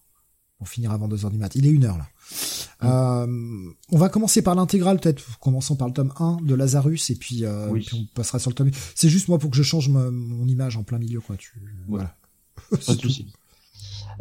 Pour 0.57 0.67
finir 0.67 0.91
avant 0.91 1.07
2 1.07 1.25
heures 1.25 1.31
du 1.31 1.37
mat. 1.37 1.55
Il 1.55 1.65
est 1.65 1.69
une 1.69 1.85
heure 1.85 1.97
là. 1.97 2.07
on 2.81 3.97
va 3.97 4.09
commencer 4.09 4.41
par 4.41 4.55
l'intégrale, 4.55 4.99
peut-être, 4.99 5.39
commençons 5.39 5.75
par 5.75 5.87
le 5.87 5.93
tome 5.93 6.11
1 6.17 6.37
de 6.41 6.55
Lazarus, 6.55 7.09
et 7.11 7.15
puis, 7.15 7.45
puis 7.73 7.89
on 7.93 8.05
passera 8.15 8.39
sur 8.39 8.49
le 8.49 8.55
tome. 8.55 8.71
C'est 8.95 9.09
juste 9.09 9.27
moi 9.27 9.37
pour 9.37 9.51
que 9.51 9.57
je 9.57 9.63
change 9.63 9.89
mon 9.89 10.47
image 10.47 10.75
en 10.75 10.83
plein 10.83 10.97
milieu, 10.97 11.21
quoi. 11.21 11.37
Tu... 11.37 11.53
Voilà. 11.87 12.17
Pas 12.85 12.95
de 12.95 13.01
souci. 13.01 13.31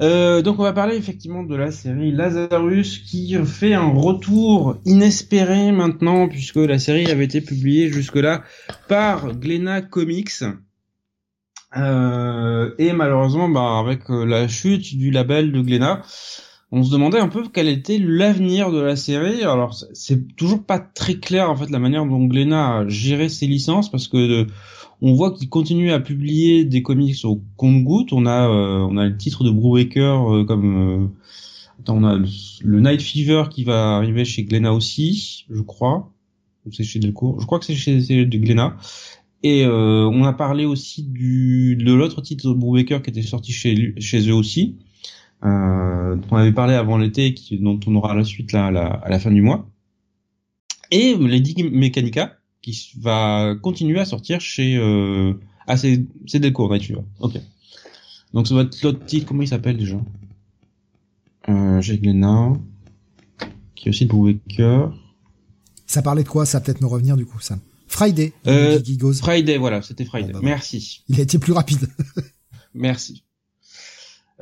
Euh, 0.00 0.42
donc 0.42 0.58
on 0.58 0.62
va 0.62 0.74
parler 0.74 0.96
effectivement 0.96 1.42
de 1.42 1.56
la 1.56 1.70
série 1.70 2.12
Lazarus 2.12 2.98
qui 2.98 3.34
fait 3.46 3.72
un 3.72 3.88
retour 3.88 4.76
inespéré 4.84 5.72
maintenant 5.72 6.28
puisque 6.28 6.56
la 6.56 6.78
série 6.78 7.10
avait 7.10 7.24
été 7.24 7.40
publiée 7.40 7.88
jusque-là 7.88 8.42
par 8.88 9.32
Glena 9.34 9.80
Comics. 9.80 10.44
Euh, 11.76 12.70
et 12.78 12.92
malheureusement, 12.92 13.48
bah, 13.48 13.78
avec 13.78 14.10
euh, 14.10 14.24
la 14.24 14.48
chute 14.48 14.96
du 14.96 15.10
label 15.10 15.52
de 15.52 15.60
Glena, 15.60 16.02
on 16.72 16.82
se 16.82 16.90
demandait 16.90 17.18
un 17.18 17.28
peu 17.28 17.44
quel 17.52 17.68
était 17.68 17.98
l'avenir 17.98 18.70
de 18.70 18.80
la 18.80 18.96
série. 18.96 19.42
Alors 19.42 19.74
c'est 19.94 20.36
toujours 20.36 20.64
pas 20.64 20.78
très 20.78 21.14
clair 21.14 21.50
en 21.50 21.56
fait 21.56 21.70
la 21.70 21.78
manière 21.78 22.04
dont 22.04 22.24
Glena 22.24 22.78
a 22.78 22.88
géré 22.88 23.28
ses 23.28 23.46
licences 23.46 23.90
parce 23.90 24.08
que 24.08 24.46
on 25.02 25.12
voit 25.14 25.32
qu'il 25.32 25.48
continue 25.48 25.92
à 25.92 26.00
publier 26.00 26.64
des 26.64 26.82
comics 26.82 27.24
au 27.24 27.42
compte-goutte. 27.56 28.12
On 28.12 28.26
a, 28.26 28.48
euh, 28.48 28.86
on 28.88 28.96
a 28.96 29.06
le 29.06 29.16
titre 29.16 29.44
de 29.44 29.50
Brubaker 29.50 30.32
euh, 30.32 30.44
comme, 30.44 31.04
euh, 31.04 31.06
attends, 31.80 31.98
on 31.98 32.04
a 32.04 32.16
le, 32.16 32.80
Night 32.80 33.02
Fever 33.02 33.44
qui 33.50 33.64
va 33.64 33.96
arriver 33.96 34.24
chez 34.24 34.44
Glenna 34.44 34.72
aussi, 34.72 35.44
je 35.50 35.60
crois. 35.60 36.12
Ou 36.66 36.72
c'est 36.72 36.84
chez 36.84 36.98
Delcourt. 36.98 37.40
Je 37.40 37.46
crois 37.46 37.58
que 37.58 37.64
c'est 37.64 37.74
chez, 37.74 38.02
chez 38.02 38.26
Glenna. 38.26 38.76
Et 39.42 39.64
on 39.66 40.24
a 40.24 40.32
parlé 40.32 40.64
aussi 40.64 41.04
du 41.04 41.76
de 41.76 41.92
l'autre 41.92 42.20
titre 42.20 42.48
de 42.48 42.54
Brubaker 42.54 43.00
qui 43.00 43.10
était 43.10 43.22
sorti 43.22 43.52
chez 43.52 43.94
chez 44.00 44.28
eux 44.28 44.34
aussi. 44.34 44.76
Euh, 45.44 46.16
on 46.30 46.36
avait 46.36 46.52
parlé 46.52 46.74
avant 46.74 46.98
l'été, 46.98 47.34
qui 47.34 47.58
dont 47.58 47.78
on 47.86 47.94
aura 47.94 48.14
la 48.14 48.24
suite 48.24 48.52
là, 48.52 48.66
à 48.66 49.08
la 49.08 49.18
fin 49.18 49.30
du 49.30 49.42
mois. 49.42 49.68
Et 50.90 51.14
Lady 51.14 51.62
Mechanica, 51.64 52.38
qui 52.72 52.92
va 52.98 53.54
continuer 53.62 54.00
à 54.00 54.04
sortir 54.04 54.40
chez 54.40 54.76
euh, 54.76 55.34
ah 55.66 55.76
c'est 55.76 56.04
c'est 56.26 56.40
Delcourt 56.40 56.76
tu 56.78 56.94
vois 56.94 57.04
ok. 57.20 57.40
Donc 58.32 58.48
ça 58.48 58.54
va 58.54 58.62
être 58.62 58.82
l'autre 58.82 59.04
titre 59.06 59.26
comment 59.26 59.42
il 59.42 59.48
s'appelle 59.48 59.76
déjà? 59.76 59.96
Euh, 61.48 61.80
Glenna 61.80 62.54
qui 63.76 63.88
est 63.88 63.90
aussi 63.90 64.06
de 64.06 64.10
Brubaker 64.10 64.90
ça 65.86 66.02
parlait 66.02 66.24
de 66.24 66.28
quoi 66.28 66.44
ça? 66.44 66.58
Va 66.58 66.64
peut-être 66.64 66.80
nous 66.80 66.88
revenir 66.88 67.16
du 67.16 67.24
coup 67.24 67.38
ça. 67.38 67.58
Friday 67.86 68.32
euh, 68.48 68.80
Friday 69.14 69.58
voilà 69.58 69.80
c'était 69.82 70.04
Friday. 70.04 70.32
Bah, 70.32 70.40
merci. 70.42 71.04
Il 71.08 71.20
a 71.20 71.22
été 71.22 71.38
plus 71.38 71.52
rapide. 71.52 71.88
Merci. 72.74 73.24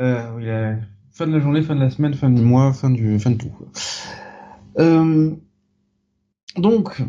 Euh, 0.01 0.77
fin 1.13 1.27
de 1.27 1.33
la 1.33 1.39
journée 1.39 1.63
fin 1.63 1.77
de 1.77 1.81
la 1.81 1.91
semaine 1.91 2.15
fin 2.15 2.31
du 2.31 2.43
mois 2.43 2.73
fin 2.73 2.91
du 2.91 3.21
fin 3.21 3.31
de 3.31 3.37
tout 3.37 3.53
euh, 4.81 5.31
donc 6.57 7.01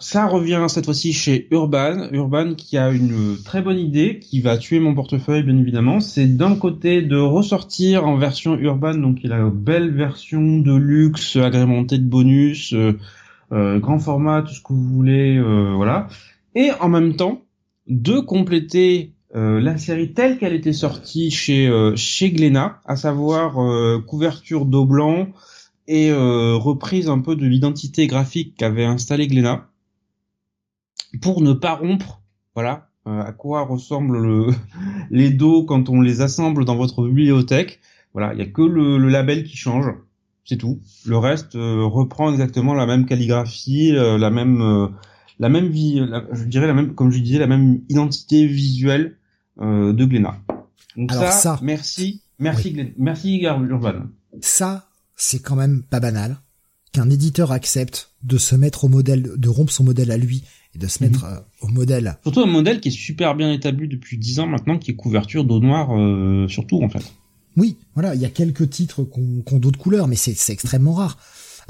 ça 0.00 0.26
revient 0.26 0.66
cette 0.68 0.86
fois-ci 0.86 1.12
chez 1.12 1.46
Urban. 1.52 2.08
Urban 2.12 2.54
qui 2.54 2.76
a 2.76 2.90
une 2.90 3.36
très 3.44 3.62
bonne 3.62 3.78
idée, 3.78 4.18
qui 4.18 4.40
va 4.40 4.58
tuer 4.58 4.80
mon 4.80 4.94
portefeuille 4.94 5.44
bien 5.44 5.56
évidemment. 5.56 6.00
C'est 6.00 6.26
d'un 6.26 6.56
côté 6.56 7.02
de 7.02 7.16
ressortir 7.16 8.06
en 8.06 8.16
version 8.16 8.56
Urban, 8.56 8.94
donc 8.94 9.18
il 9.22 9.32
a 9.32 9.38
une 9.38 9.50
belle 9.50 9.92
version 9.92 10.58
de 10.58 10.74
luxe 10.74 11.36
agrémentée 11.36 11.98
de 11.98 12.06
bonus, 12.06 12.72
euh, 12.72 12.98
euh, 13.52 13.78
grand 13.78 14.00
format, 14.00 14.42
tout 14.42 14.54
ce 14.54 14.62
que 14.62 14.72
vous 14.72 14.82
voulez, 14.82 15.36
euh, 15.36 15.72
voilà. 15.76 16.08
Et 16.56 16.70
en 16.80 16.88
même 16.88 17.14
temps, 17.14 17.42
de 17.86 18.18
compléter 18.18 19.12
la 19.36 19.78
série 19.78 20.12
telle 20.12 20.38
qu'elle 20.38 20.54
était 20.54 20.72
sortie 20.72 21.32
chez 21.32 21.68
chez 21.96 22.30
Glénat, 22.30 22.80
à 22.84 22.94
savoir 22.94 23.56
couverture 24.06 24.64
d'eau 24.64 24.84
blanc 24.84 25.26
et 25.88 26.12
reprise 26.12 27.08
un 27.08 27.18
peu 27.18 27.34
de 27.34 27.44
l'identité 27.44 28.06
graphique 28.06 28.54
qu'avait 28.56 28.84
installé 28.84 29.26
Glénat 29.26 29.66
pour 31.20 31.42
ne 31.42 31.52
pas 31.52 31.74
rompre, 31.74 32.22
voilà, 32.54 32.88
euh, 33.06 33.22
à 33.22 33.32
quoi 33.32 33.62
ressemblent 33.62 34.18
le, 34.18 34.46
les 35.10 35.30
dos 35.30 35.64
quand 35.64 35.88
on 35.88 36.00
les 36.00 36.20
assemble 36.20 36.64
dans 36.64 36.76
votre 36.76 37.06
bibliothèque. 37.06 37.80
Voilà, 38.12 38.32
il 38.32 38.38
y 38.38 38.42
a 38.42 38.46
que 38.46 38.62
le, 38.62 38.96
label 39.08 39.44
qui 39.44 39.56
change, 39.56 39.86
c'est 40.44 40.56
tout. 40.56 40.80
Le 41.04 41.18
reste 41.18 41.56
euh, 41.56 41.84
reprend 41.84 42.30
exactement 42.30 42.74
la 42.74 42.86
même 42.86 43.06
calligraphie, 43.06 43.94
euh, 43.94 44.18
la 44.18 44.30
même, 44.30 44.90
la 45.38 45.48
même 45.48 45.68
vie, 45.68 46.00
je 46.32 46.44
dirais 46.44 46.66
la 46.66 46.74
même, 46.74 46.94
comme 46.94 47.10
je 47.10 47.18
disais, 47.18 47.38
la 47.38 47.46
même 47.46 47.80
identité 47.88 48.46
visuelle 48.46 49.16
de 49.60 50.04
Glénat. 50.04 50.36
Donc 50.96 51.12
Alors 51.12 51.32
ça, 51.32 51.58
merci, 51.62 52.22
merci, 52.38 52.74
oui. 52.76 52.92
merci 52.96 53.42
Urban. 53.42 54.06
Ça, 54.40 54.88
c'est 55.16 55.40
quand 55.40 55.56
même 55.56 55.82
pas 55.82 56.00
banal 56.00 56.36
qu'un 56.92 57.10
éditeur 57.10 57.52
accepte 57.52 58.12
de 58.22 58.38
se 58.38 58.54
mettre 58.54 58.84
au 58.84 58.88
modèle, 58.88 59.22
de 59.36 59.48
rompre 59.48 59.72
son 59.72 59.84
modèle 59.84 60.10
à 60.10 60.16
lui 60.16 60.44
et 60.74 60.78
de 60.78 60.86
se 60.86 61.02
mettre 61.02 61.24
mhm. 61.24 61.32
euh, 61.32 61.40
au 61.62 61.68
modèle. 61.68 62.18
Surtout 62.22 62.40
un 62.40 62.46
modèle 62.46 62.80
qui 62.80 62.88
est 62.88 62.92
super 62.92 63.34
bien 63.34 63.52
établi 63.52 63.88
depuis 63.88 64.18
dix 64.18 64.40
ans 64.40 64.46
maintenant, 64.46 64.78
qui 64.78 64.90
est 64.90 64.94
couverture 64.94 65.44
d'eau 65.44 65.60
noire 65.60 65.96
euh, 65.96 66.48
surtout 66.48 66.82
en 66.82 66.88
fait. 66.88 67.12
Oui, 67.56 67.76
voilà, 67.94 68.14
il 68.14 68.20
y 68.20 68.24
a 68.24 68.30
quelques 68.30 68.68
titres 68.68 69.04
qui 69.04 69.54
ont, 69.54 69.58
d'autres 69.58 69.78
couleurs, 69.78 70.08
mais 70.08 70.16
c'est 70.16 70.52
extrêmement 70.52 70.94
rare. 70.94 71.18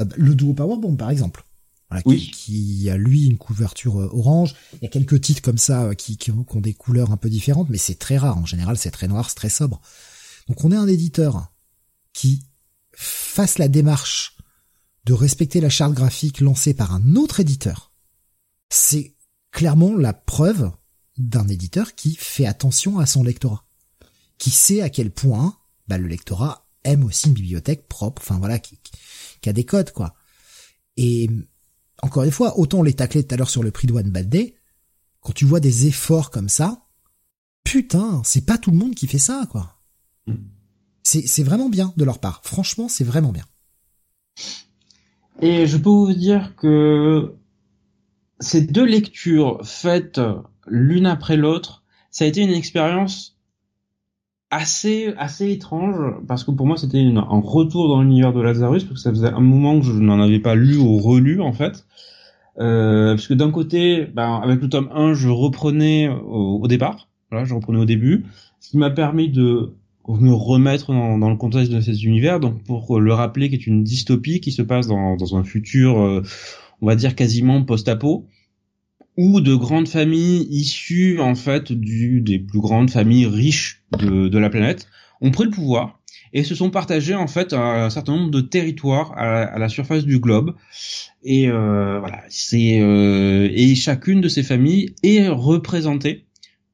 Euh, 0.01 0.05
le 0.17 0.35
duo 0.35 0.55
Powerbomb 0.55 0.97
par 0.97 1.11
exemple, 1.11 1.45
voilà, 1.91 2.03
oui. 2.07 2.31
qui, 2.33 2.89
a 2.89 2.97
lui 2.97 3.27
une 3.27 3.37
couverture 3.37 3.97
orange. 3.97 4.55
Il 4.75 4.79
y 4.83 4.87
a 4.87 4.89
quelques 4.89 5.21
titres 5.21 5.43
comme 5.43 5.59
ça 5.59 5.95
qui, 5.95 6.17
qui, 6.17 6.31
ont, 6.31 6.45
des 6.61 6.73
couleurs 6.73 7.13
un 7.13 7.19
peu 7.19 7.29
différentes, 7.29 7.69
mais 7.69 7.79
c'est 7.79 7.99
très 7.99 8.17
rare. 8.17 8.39
En 8.39 8.47
général, 8.47 8.79
c'est 8.79 8.91
très 8.91 9.09
noir, 9.09 9.29
c'est 9.29 9.37
très 9.37 9.51
sobre. 9.51 9.81
Donc 10.49 10.65
on 10.65 10.73
est 10.73 10.77
un 10.77 10.89
éditeur 10.89 11.53
qui 12.15 12.43
fasse 12.93 13.59
la 13.59 13.69
démarche 13.69 14.37
de 15.05 15.13
respecter 15.13 15.61
la 15.61 15.69
charte 15.69 15.93
graphique 15.93 16.41
lancée 16.41 16.73
par 16.73 16.95
un 16.95 17.17
autre 17.17 17.41
éditeur 17.41 17.94
c'est 18.71 19.15
clairement 19.51 19.97
la 19.97 20.13
preuve 20.13 20.71
d'un 21.17 21.47
éditeur 21.49 21.95
qui 21.95 22.17
fait 22.17 22.47
attention 22.47 22.99
à 22.99 23.07
son 23.07 23.23
lectorat, 23.23 23.65
qui 24.39 24.51
sait 24.51 24.83
à 24.83 24.91
quel 24.91 25.11
point 25.11 25.57
bah, 25.89 25.99
le 25.99 26.09
lectorat 26.09 26.69
aime 26.83 27.05
aussi 27.05 27.29
une 27.29 27.35
bibliothèque 27.35 27.89
propre, 27.89 28.21
enfin 28.23 28.39
voilà, 28.39 28.59
qui, 28.59 28.79
a 29.47 29.53
des 29.53 29.65
codes 29.65 29.93
quoi. 29.93 30.15
Et 30.97 31.29
encore 32.03 32.25
une 32.25 32.31
fois, 32.31 32.59
autant 32.59 32.79
on 32.79 32.83
les 32.83 32.95
taclait 32.95 33.23
tout 33.23 33.35
à 33.35 33.39
l'heure 33.39 33.51
sur 33.51 33.63
le 33.63 33.71
prix 33.71 33.87
de 33.87 33.93
One 33.93 34.11
Bad 34.11 34.29
Day, 34.29 34.57
quand 35.21 35.33
tu 35.33 35.45
vois 35.45 35.61
des 35.61 35.87
efforts 35.87 36.31
comme 36.31 36.49
ça, 36.49 36.87
putain, 37.63 38.23
c'est 38.25 38.45
pas 38.45 38.59
tout 38.59 38.71
le 38.71 38.77
monde 38.77 38.95
qui 38.95 39.07
fait 39.07 39.19
ça 39.19 39.47
quoi. 39.51 39.81
Mm. 40.27 40.35
C'est 41.03 41.43
vraiment 41.43 41.69
bien 41.69 41.93
de 41.99 42.05
leur 42.05 42.19
part. 42.19 42.41
Franchement, 42.45 42.89
c'est 42.89 43.05
vraiment 43.05 43.31
bien. 43.31 43.45
Et 45.43 45.67
je 45.67 45.77
peux 45.77 45.91
vous 45.91 46.15
dire 46.15 46.57
que 46.57 47.35
ces 48.41 48.63
deux 48.63 48.85
lectures 48.85 49.61
faites 49.65 50.21
l'une 50.67 51.07
après 51.07 51.37
l'autre, 51.37 51.83
ça 52.11 52.25
a 52.25 52.29
été 52.29 52.43
une 52.43 52.53
expérience 52.53 53.37
assez 54.51 55.13
assez 55.19 55.51
étrange 55.51 56.15
parce 56.29 56.45
que 56.45 56.53
pour 56.53 56.67
moi 56.67 56.77
c'était 56.77 57.01
un 57.01 57.41
retour 57.43 57.89
dans 57.89 58.03
l'univers 58.03 58.33
de 58.33 58.41
Lazarus 58.41 58.85
parce 58.85 58.95
que 58.95 59.01
ça 59.01 59.11
faisait 59.11 59.33
un 59.33 59.41
moment 59.41 59.81
que 59.81 59.87
je 59.87 59.93
n'en 59.93 60.21
avais 60.21 60.39
pas 60.39 60.55
lu 60.55 60.77
ou 60.77 60.99
relu 60.99 61.41
en 61.41 61.53
fait. 61.53 61.85
Euh, 62.61 63.15
parce 63.15 63.27
que 63.27 63.35
d'un 63.35 63.51
côté, 63.51 64.07
ben, 64.15 64.41
avec 64.43 64.61
le 64.61 64.69
tome 64.69 64.89
1, 64.95 65.15
je 65.15 65.29
reprenais 65.29 66.09
au, 66.09 66.67
départ, 66.69 67.09
voilà, 67.31 67.45
je 67.45 67.55
reprenais 67.55 67.81
au 67.81 67.85
début, 67.85 68.27
ce 68.61 68.71
qui 68.71 68.79
m'a 68.79 68.91
permis 68.91 69.29
de 69.29 69.73
me 70.07 70.33
remettre 70.33 70.93
dans, 70.93 71.31
le 71.31 71.37
contexte 71.37 71.73
de 71.73 71.81
ces 71.81 72.05
univers, 72.05 72.39
donc 72.39 72.63
pour 72.63 73.01
le 73.01 73.13
rappeler, 73.13 73.49
qui 73.49 73.57
est 73.57 73.67
une 73.67 73.83
dystopie 73.83 74.41
qui 74.41 74.53
se 74.53 74.63
passe 74.63 74.87
dans, 74.87 75.17
dans 75.17 75.37
un 75.37 75.43
futur, 75.43 76.01
euh, 76.01 76.23
on 76.85 76.87
va 76.87 76.97
dire 76.97 77.15
quasiment 77.15 77.65
post-apo, 77.65 78.29
où 79.17 79.41
de 79.41 79.55
grandes 79.55 79.89
familles 79.89 80.47
issues 80.51 81.19
en 81.19 81.35
fait 81.35 81.73
du, 81.73 82.21
des 82.21 82.39
plus 82.39 82.61
grandes 82.61 82.91
familles 82.91 83.25
riches 83.25 83.83
de, 83.99 84.39
la 84.39 84.51
planète 84.51 84.87
ont 85.23 85.31
pris 85.31 85.45
le 85.45 85.51
pouvoir 85.51 85.99
et 86.35 86.45
se 86.45 86.55
sont 86.55 86.69
partagés 86.69 87.15
en 87.15 87.27
fait 87.27 87.55
un, 87.55 87.89
certain 87.89 88.17
nombre 88.17 88.31
de 88.31 88.43
territoires 88.43 89.13
à, 89.17 89.45
à 89.45 89.59
la 89.59 89.71
surface 89.71 90.05
du 90.05 90.19
globe. 90.19 90.57
Et 91.23 91.49
euh, 91.49 92.01
voilà 92.01 92.23
c'est 92.29 92.83
euh, 92.83 93.49
et 93.51 93.75
chacune 93.77 94.21
de 94.21 94.29
ces 94.29 94.43
familles 94.43 94.95
est 95.03 95.29
représentée 95.29 96.27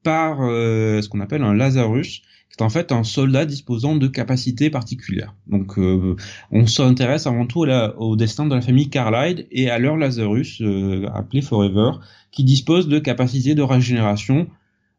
par 0.03 0.39
euh, 0.41 1.01
ce 1.01 1.07
qu'on 1.07 1.21
appelle 1.21 1.43
un 1.43 1.53
Lazarus 1.53 2.21
en 2.61 2.69
fait 2.69 2.91
un 2.91 3.03
soldat 3.03 3.45
disposant 3.45 3.95
de 3.95 4.07
capacités 4.07 4.69
particulières. 4.69 5.35
Donc 5.47 5.77
euh, 5.77 6.15
on 6.51 6.65
s'intéresse 6.67 7.27
avant 7.27 7.45
tout 7.45 7.65
au 7.97 8.15
destin 8.15 8.45
de 8.45 8.55
la 8.55 8.61
famille 8.61 8.89
Carlyle 8.89 9.47
et 9.51 9.69
à 9.69 9.79
leur 9.79 9.97
Lazarus, 9.97 10.61
euh, 10.61 11.07
appelé 11.13 11.41
Forever, 11.41 11.91
qui 12.31 12.43
dispose 12.43 12.87
de 12.87 12.99
capacités 12.99 13.55
de 13.55 13.61
régénération 13.61 14.47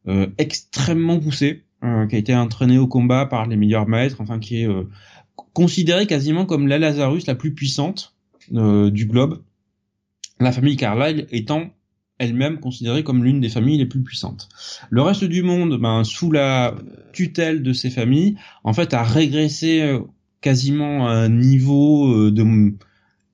euh, 0.09 0.27
extrêmement 0.39 1.19
poussées, 1.19 1.65
euh, 1.85 2.07
qui 2.07 2.17
a 2.17 2.19
été 2.19 2.35
entraîné 2.35 2.79
au 2.79 2.87
combat 2.87 3.27
par 3.27 3.47
les 3.47 3.57
meilleurs 3.57 3.89
maîtres, 3.89 4.21
enfin 4.21 4.39
qui 4.39 4.63
est 4.63 4.69
considéré 5.53 6.07
quasiment 6.07 6.47
comme 6.47 6.69
la 6.69 6.79
Lazarus 6.79 7.27
la 7.27 7.35
plus 7.35 7.55
puissante 7.55 8.15
du 8.51 9.07
globe. 9.07 9.43
La 10.41 10.53
famille 10.53 10.77
Carlyle 10.77 11.27
étant 11.31 11.71
elle-même 12.23 12.60
considérée 12.60 13.02
comme 13.02 13.25
l'une 13.25 13.41
des 13.41 13.49
familles 13.49 13.78
les 13.78 13.86
plus 13.86 14.02
puissantes. 14.02 14.49
Le 14.91 15.02
reste 15.02 15.25
du 15.25 15.42
monde, 15.42 15.78
ben, 15.81 16.05
sous 16.05 16.31
la 16.31 16.76
tutelle 17.12 17.62
de 17.62 17.73
ces 17.73 17.91
familles, 17.91 18.36
en 18.62 18.73
fait, 18.73 18.94
a 18.94 19.02
régressé 19.02 19.81
euh, 19.81 20.01
quasiment 20.41 21.09
à 21.09 21.12
un 21.12 21.28
niveau 21.28 22.15
euh, 22.15 22.31
de 22.31 22.75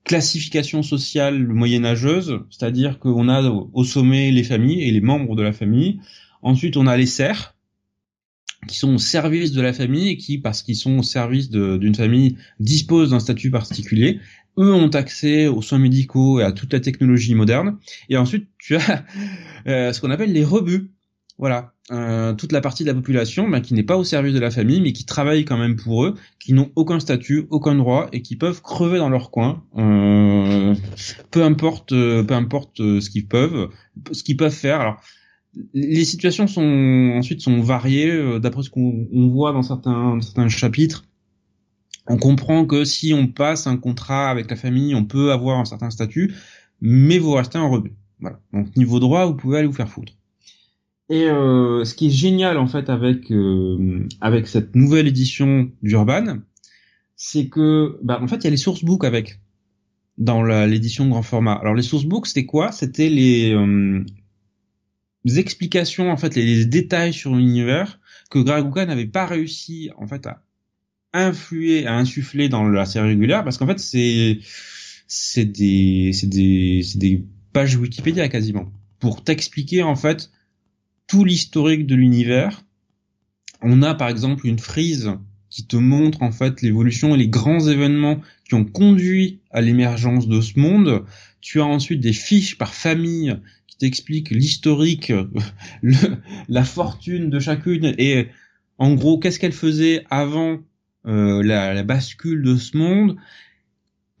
classification 0.03 0.81
sociale 0.81 1.47
moyenâgeuse, 1.47 2.39
c'est-à-dire 2.49 2.97
qu'on 2.97 3.29
a 3.29 3.43
au 3.43 3.83
sommet 3.83 4.31
les 4.31 4.43
familles 4.43 4.81
et 4.81 4.91
les 4.91 5.01
membres 5.01 5.35
de 5.35 5.43
la 5.43 5.53
famille. 5.53 5.99
Ensuite, 6.41 6.77
on 6.77 6.87
a 6.87 6.97
les 6.97 7.05
serfs, 7.05 7.55
qui 8.67 8.75
sont 8.75 8.95
au 8.95 8.97
service 8.97 9.51
de 9.51 9.61
la 9.61 9.71
famille 9.71 10.09
et 10.09 10.17
qui, 10.17 10.39
parce 10.39 10.63
qu'ils 10.63 10.75
sont 10.75 10.97
au 10.97 11.03
service 11.03 11.49
d'une 11.49 11.95
famille, 11.95 12.37
disposent 12.59 13.11
d'un 13.11 13.19
statut 13.19 13.51
particulier 13.51 14.19
eux 14.59 14.73
ont 14.73 14.89
accès 14.89 15.47
aux 15.47 15.61
soins 15.61 15.79
médicaux 15.79 16.39
et 16.39 16.43
à 16.43 16.51
toute 16.51 16.73
la 16.73 16.79
technologie 16.79 17.33
moderne. 17.33 17.77
Et 18.09 18.17
ensuite, 18.17 18.47
tu 18.57 18.75
as 18.75 19.05
euh, 19.67 19.93
ce 19.93 20.01
qu'on 20.01 20.11
appelle 20.11 20.33
les 20.33 20.43
rebuts. 20.43 20.91
Voilà, 21.39 21.71
euh, 21.91 22.33
toute 22.33 22.51
la 22.51 22.59
partie 22.59 22.83
de 22.83 22.89
la 22.89 22.93
population 22.93 23.47
ben, 23.47 23.61
qui 23.61 23.73
n'est 23.73 23.83
pas 23.83 23.97
au 23.97 24.03
service 24.03 24.33
de 24.33 24.39
la 24.39 24.51
famille, 24.51 24.81
mais 24.81 24.91
qui 24.91 25.05
travaille 25.05 25.45
quand 25.45 25.57
même 25.57 25.77
pour 25.77 26.03
eux, 26.03 26.15
qui 26.37 26.51
n'ont 26.53 26.69
aucun 26.75 26.99
statut, 26.99 27.47
aucun 27.49 27.75
droit 27.75 28.09
et 28.11 28.21
qui 28.21 28.35
peuvent 28.35 28.61
crever 28.61 28.97
dans 28.99 29.09
leur 29.09 29.31
coin, 29.31 29.63
euh, 29.77 30.75
peu 31.31 31.43
importe, 31.43 31.93
euh, 31.93 32.23
peu 32.23 32.33
importe 32.33 32.81
euh, 32.81 32.99
ce 32.99 33.09
qu'ils 33.09 33.25
peuvent, 33.25 33.69
ce 34.11 34.21
qu'ils 34.21 34.35
peuvent 34.37 34.51
faire. 34.51 34.81
Alors, 34.81 35.01
les 35.73 36.03
situations 36.03 36.45
sont 36.45 37.13
ensuite 37.15 37.41
sont 37.41 37.59
variées 37.61 38.39
d'après 38.39 38.61
ce 38.61 38.69
qu'on 38.69 39.07
voit 39.29 39.51
dans 39.51 39.63
certains, 39.63 40.15
dans 40.15 40.21
certains 40.21 40.47
chapitres 40.47 41.05
on 42.09 42.17
comprend 42.17 42.65
que 42.65 42.83
si 42.83 43.13
on 43.13 43.27
passe 43.27 43.67
un 43.67 43.77
contrat 43.77 44.29
avec 44.29 44.49
la 44.49 44.55
famille, 44.55 44.95
on 44.95 45.05
peut 45.05 45.31
avoir 45.31 45.59
un 45.59 45.65
certain 45.65 45.91
statut, 45.91 46.33
mais 46.81 47.19
vous 47.19 47.33
restez 47.33 47.59
en 47.59 47.69
rebut. 47.69 47.93
Voilà. 48.19 48.39
Donc 48.51 48.75
niveau 48.75 48.99
droit, 48.99 49.27
vous 49.27 49.35
pouvez 49.35 49.59
aller 49.59 49.67
vous 49.67 49.73
faire 49.73 49.87
foutre. 49.87 50.13
Et 51.09 51.25
euh, 51.29 51.85
ce 51.85 51.93
qui 51.93 52.07
est 52.07 52.11
génial 52.11 52.57
en 52.57 52.67
fait 52.67 52.89
avec 52.89 53.31
euh, 53.31 54.07
avec 54.21 54.47
cette 54.47 54.75
nouvelle 54.75 55.07
édition 55.07 55.71
d'Urban, 55.81 56.39
c'est 57.15 57.47
que 57.47 57.97
bah, 58.03 58.19
en 58.21 58.27
fait 58.27 58.37
il 58.37 58.43
y 58.43 58.47
a 58.47 58.51
les 58.51 58.57
sourcebooks 58.57 59.05
avec 59.05 59.39
dans 60.17 60.43
l'édition 60.43 61.07
grand 61.07 61.21
format. 61.21 61.53
Alors 61.53 61.75
les 61.75 61.83
sourcebooks 61.83 62.27
c'était 62.27 62.45
quoi? 62.45 62.71
C'était 62.71 63.09
les, 63.09 63.53
euh, 63.53 64.03
explications 65.25 66.11
en 66.11 66.17
fait 66.17 66.35
les, 66.35 66.45
les 66.45 66.65
détails 66.65 67.13
sur 67.13 67.35
l'univers 67.35 67.99
que 68.29 68.39
Graguka 68.39 68.85
n'avait 68.85 69.07
pas 69.07 69.25
réussi 69.25 69.89
en 69.97 70.05
fait 70.05 70.27
à 70.27 70.43
influer, 71.13 71.87
à 71.87 71.95
insuffler 71.97 72.49
dans 72.49 72.67
la 72.67 72.85
série 72.85 73.09
régulière 73.09 73.43
parce 73.43 73.57
qu'en 73.57 73.67
fait 73.67 73.79
c'est 73.79 74.39
c'est 75.07 75.45
des 75.45 76.11
c'est 76.13 76.27
des 76.27 76.81
c'est 76.83 76.99
des 76.99 77.25
pages 77.51 77.75
Wikipédia 77.75 78.27
quasiment 78.29 78.71
pour 78.99 79.23
t'expliquer 79.23 79.83
en 79.83 79.95
fait 79.95 80.29
tout 81.07 81.25
l'historique 81.25 81.87
de 81.87 81.95
l'univers. 81.95 82.63
On 83.61 83.81
a 83.81 83.95
par 83.95 84.09
exemple 84.09 84.45
une 84.47 84.59
frise 84.59 85.11
qui 85.49 85.65
te 85.65 85.75
montre 85.75 86.21
en 86.21 86.31
fait 86.31 86.61
l'évolution 86.61 87.15
et 87.15 87.17
les 87.17 87.27
grands 87.27 87.67
événements 87.67 88.21
qui 88.47 88.53
ont 88.53 88.65
conduit 88.65 89.39
à 89.49 89.61
l'émergence 89.61 90.27
de 90.27 90.41
ce 90.41 90.59
monde. 90.59 91.05
Tu 91.41 91.59
as 91.59 91.65
ensuite 91.65 92.01
des 92.01 92.13
fiches 92.13 92.57
par 92.57 92.73
famille 92.73 93.35
qui 93.65 93.77
t'expliquent 93.77 94.29
l'historique, 94.29 95.11
la 96.49 96.63
fortune 96.63 97.29
de 97.29 97.39
chacune 97.39 97.95
et 97.97 98.27
en 98.77 98.93
gros 98.93 99.17
qu'est-ce 99.17 99.39
qu'elle 99.39 99.53
faisait 99.53 100.03
avant 100.09 100.59
euh, 101.07 101.41
la, 101.43 101.73
la, 101.73 101.83
bascule 101.83 102.43
de 102.43 102.55
ce 102.55 102.77
monde, 102.77 103.15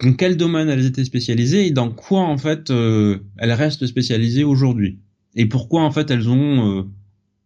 dans 0.01 0.13
quel 0.13 0.37
domaine 0.37 0.69
elles 0.69 0.85
étaient 0.85 1.03
spécialisées 1.03 1.67
et 1.67 1.71
dans 1.71 1.91
quoi 1.91 2.21
en 2.21 2.37
fait 2.37 2.71
euh, 2.71 3.19
elles 3.37 3.51
restent 3.51 3.85
spécialisées 3.85 4.43
aujourd'hui? 4.43 4.99
Et 5.35 5.45
pourquoi 5.45 5.83
en 5.83 5.91
fait 5.91 6.09
elles 6.09 6.29
ont 6.29 6.79
euh, 6.79 6.83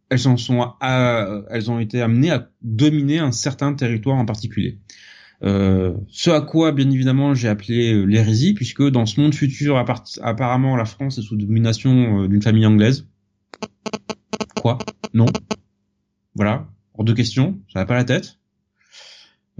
elles 0.09 0.27
en 0.27 0.37
sont 0.37 0.61
à, 0.79 1.43
elles 1.49 1.71
ont 1.71 1.79
été 1.79 2.01
amenées 2.01 2.29
à 2.29 2.49
dominer 2.61 3.19
un 3.19 3.31
certain 3.31 3.73
territoire 3.73 4.17
en 4.17 4.25
particulier? 4.25 4.79
Euh, 5.43 5.93
ce 6.07 6.29
à 6.29 6.41
quoi, 6.41 6.71
bien 6.71 6.89
évidemment, 6.89 7.33
j'ai 7.33 7.49
appelé 7.49 8.05
l'hérésie, 8.05 8.53
puisque 8.53 8.87
dans 8.87 9.05
ce 9.05 9.19
monde 9.19 9.33
futur, 9.33 9.77
apparemment, 9.77 10.77
la 10.77 10.85
France 10.85 11.17
est 11.17 11.21
sous 11.21 11.35
domination 11.35 12.27
d'une 12.27 12.41
famille 12.41 12.65
anglaise. 12.65 13.07
Quoi? 14.61 14.77
Non? 15.13 15.25
Voilà, 16.35 16.67
hors 16.93 17.03
de 17.03 17.13
question, 17.13 17.59
ça 17.73 17.79
n'a 17.79 17.85
pas 17.85 17.95
la 17.95 18.05
tête. 18.05 18.39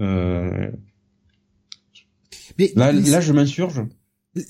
Euh... 0.00 0.70
Mais 2.58 2.72
là, 2.76 2.92
là, 2.92 3.20
je 3.20 3.32
m'insurge. 3.32 3.82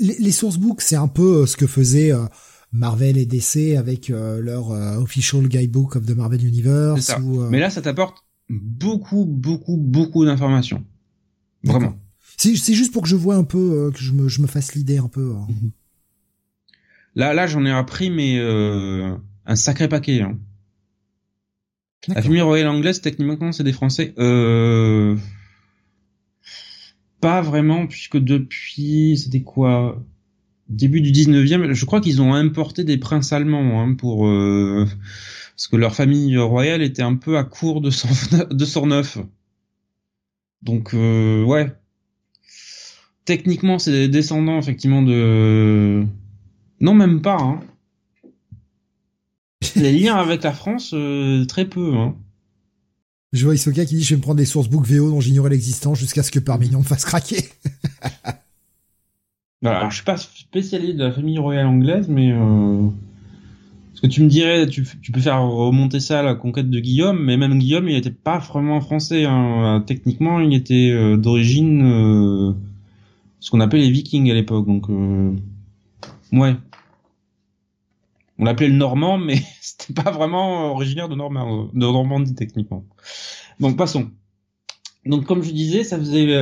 Les, 0.01 0.17
les 0.19 0.33
sourcebooks, 0.33 0.81
c'est 0.81 0.97
un 0.97 1.09
peu 1.09 1.43
euh, 1.43 1.47
ce 1.47 1.57
que 1.57 1.67
faisait 1.67 2.13
euh, 2.13 2.25
Marvel 2.73 3.19
et 3.19 3.27
DC 3.27 3.77
avec 3.77 4.09
leur 4.09 4.71
official 4.71 5.47
guidebook 5.47 5.97
of 5.97 6.07
the 6.07 6.17
Marvel 6.17 6.45
Universe. 6.45 7.15
Mais 7.51 7.61
là, 7.61 7.71
ça 7.71 7.83
t'apporte 7.83 8.25
beaucoup, 8.49 9.25
beaucoup, 9.25 9.77
beaucoup 9.77 10.25
d'informations. 10.25 10.85
Vraiment. 11.63 11.95
C'est 12.37 12.75
juste 12.75 12.93
pour 12.93 13.03
que 13.03 13.09
je 13.09 13.17
vois 13.17 13.37
un 13.37 13.45
peu, 13.45 13.91
que 13.95 14.01
je 14.01 14.13
me, 14.13 14.29
je 14.29 14.43
me 14.43 14.49
fasse 14.49 14.75
l'idée 14.75 14.99
un 14.99 15.09
peu. 15.09 15.35
Hein. 15.37 15.47
Là, 17.15 17.33
là, 17.33 17.47
j'en 17.47 17.65
ai 17.65 17.71
appris, 17.71 18.11
mais 18.11 18.41
un 18.41 19.57
sacré 19.57 19.89
paquet. 19.89 20.23
Hein. 20.23 20.39
La 22.09 22.23
famille 22.23 22.41
royale 22.41 22.69
anglaise, 22.69 23.01
techniquement, 23.01 23.53
c'est 23.53 23.65
des 23.65 23.73
Français. 23.73 24.15
Euh... 24.19 25.17
Pas 27.21 27.41
vraiment, 27.41 27.87
puisque 27.87 28.19
depuis, 28.19 29.17
c'était 29.17 29.43
quoi 29.43 30.03
Début 30.69 31.01
du 31.01 31.13
19e, 31.13 31.73
je 31.73 31.85
crois 31.85 32.01
qu'ils 32.01 32.23
ont 32.23 32.35
importé 32.35 32.85
des 32.85 32.99
princes 32.99 33.33
allemands 33.33 33.81
hein, 33.83 33.95
pour... 33.95 34.27
Euh... 34.27 34.87
Parce 35.57 35.69
que 35.69 35.77
leur 35.77 35.95
famille 35.95 36.37
royale 36.37 36.83
était 36.83 37.03
un 37.03 37.15
peu 37.15 37.39
à 37.39 37.45
court 37.45 37.81
de 37.81 37.91
son, 37.91 38.09
de 38.51 38.65
son 38.65 38.89
neuf. 38.89 39.19
Donc, 40.63 40.95
euh, 40.95 41.45
ouais. 41.45 41.73
Techniquement, 43.25 43.79
c'est 43.79 43.93
des 43.93 44.09
descendants, 44.09 44.59
effectivement, 44.59 45.03
de... 45.03 46.05
Non, 46.81 46.95
même 46.95 47.23
pas, 47.23 47.39
hein 47.41 47.61
les 49.81 49.93
liens 49.93 50.17
avec 50.17 50.43
la 50.43 50.53
France, 50.53 50.93
euh, 50.95 51.45
très 51.45 51.65
peu. 51.65 51.95
Hein. 51.95 52.15
Je 53.33 53.45
vois 53.45 53.55
Isoka 53.55 53.85
qui 53.85 53.97
dit 53.97 54.03
je 54.05 54.11
vais 54.11 54.19
me 54.19 54.23
prendre 54.23 54.37
des 54.37 54.45
sources 54.45 54.69
book 54.69 54.87
VO 54.87 55.11
dont 55.11 55.21
j'ignorais 55.21 55.51
l'existence 55.51 55.99
jusqu'à 55.99 56.23
ce 56.23 56.31
que 56.31 56.39
Parmignon 56.39 56.79
me 56.79 56.85
fasse 56.85 57.05
craquer. 57.05 57.45
voilà, 59.63 59.89
je 59.91 59.97
suis 59.97 60.05
pas 60.05 60.17
spécialiste 60.17 60.99
de 60.99 61.05
la 61.05 61.11
famille 61.11 61.39
royale 61.39 61.67
anglaise, 61.67 62.07
mais 62.09 62.31
euh... 62.31 62.87
parce 63.91 64.03
que 64.03 64.07
tu 64.07 64.23
me 64.23 64.29
dirais, 64.29 64.69
tu, 64.69 64.85
peux 65.13 65.21
faire 65.21 65.43
remonter 65.43 65.99
ça 65.99 66.21
à 66.21 66.23
la 66.23 66.37
conquête 66.37 66.71
de 66.71 66.79
Guillaume, 66.79 67.21
mais 67.25 67.37
même 67.37 67.59
Guillaume, 67.59 67.89
il 67.89 67.97
était 67.97 68.13
pas 68.13 68.39
vraiment 68.39 68.81
français. 68.81 69.25
Hein. 69.25 69.83
Techniquement, 69.85 70.39
il 70.39 70.55
était 70.55 70.91
euh, 70.93 71.17
d'origine 71.17 71.83
euh, 71.85 72.53
ce 73.41 73.51
qu'on 73.51 73.59
appelait 73.59 73.81
les 73.81 73.91
Vikings 73.91 74.31
à 74.31 74.35
l'époque, 74.35 74.67
donc 74.67 74.89
ouais. 76.33 76.55
On 78.39 78.45
l'appelait 78.45 78.69
le 78.69 78.75
Normand, 78.75 79.19
mais 79.19 79.37
c'était 79.61 79.93
pas 79.93 80.11
vraiment 80.11 80.73
originaire 80.73 81.09
de, 81.09 81.15
Normand, 81.15 81.71
de 81.73 81.79
Normandie 81.79 82.35
techniquement. 82.35 82.85
Donc 83.61 83.77
passons. 83.77 84.11
Donc 85.07 85.27
comme 85.27 85.43
je 85.43 85.53
disais, 85.53 85.85
ça 85.85 85.99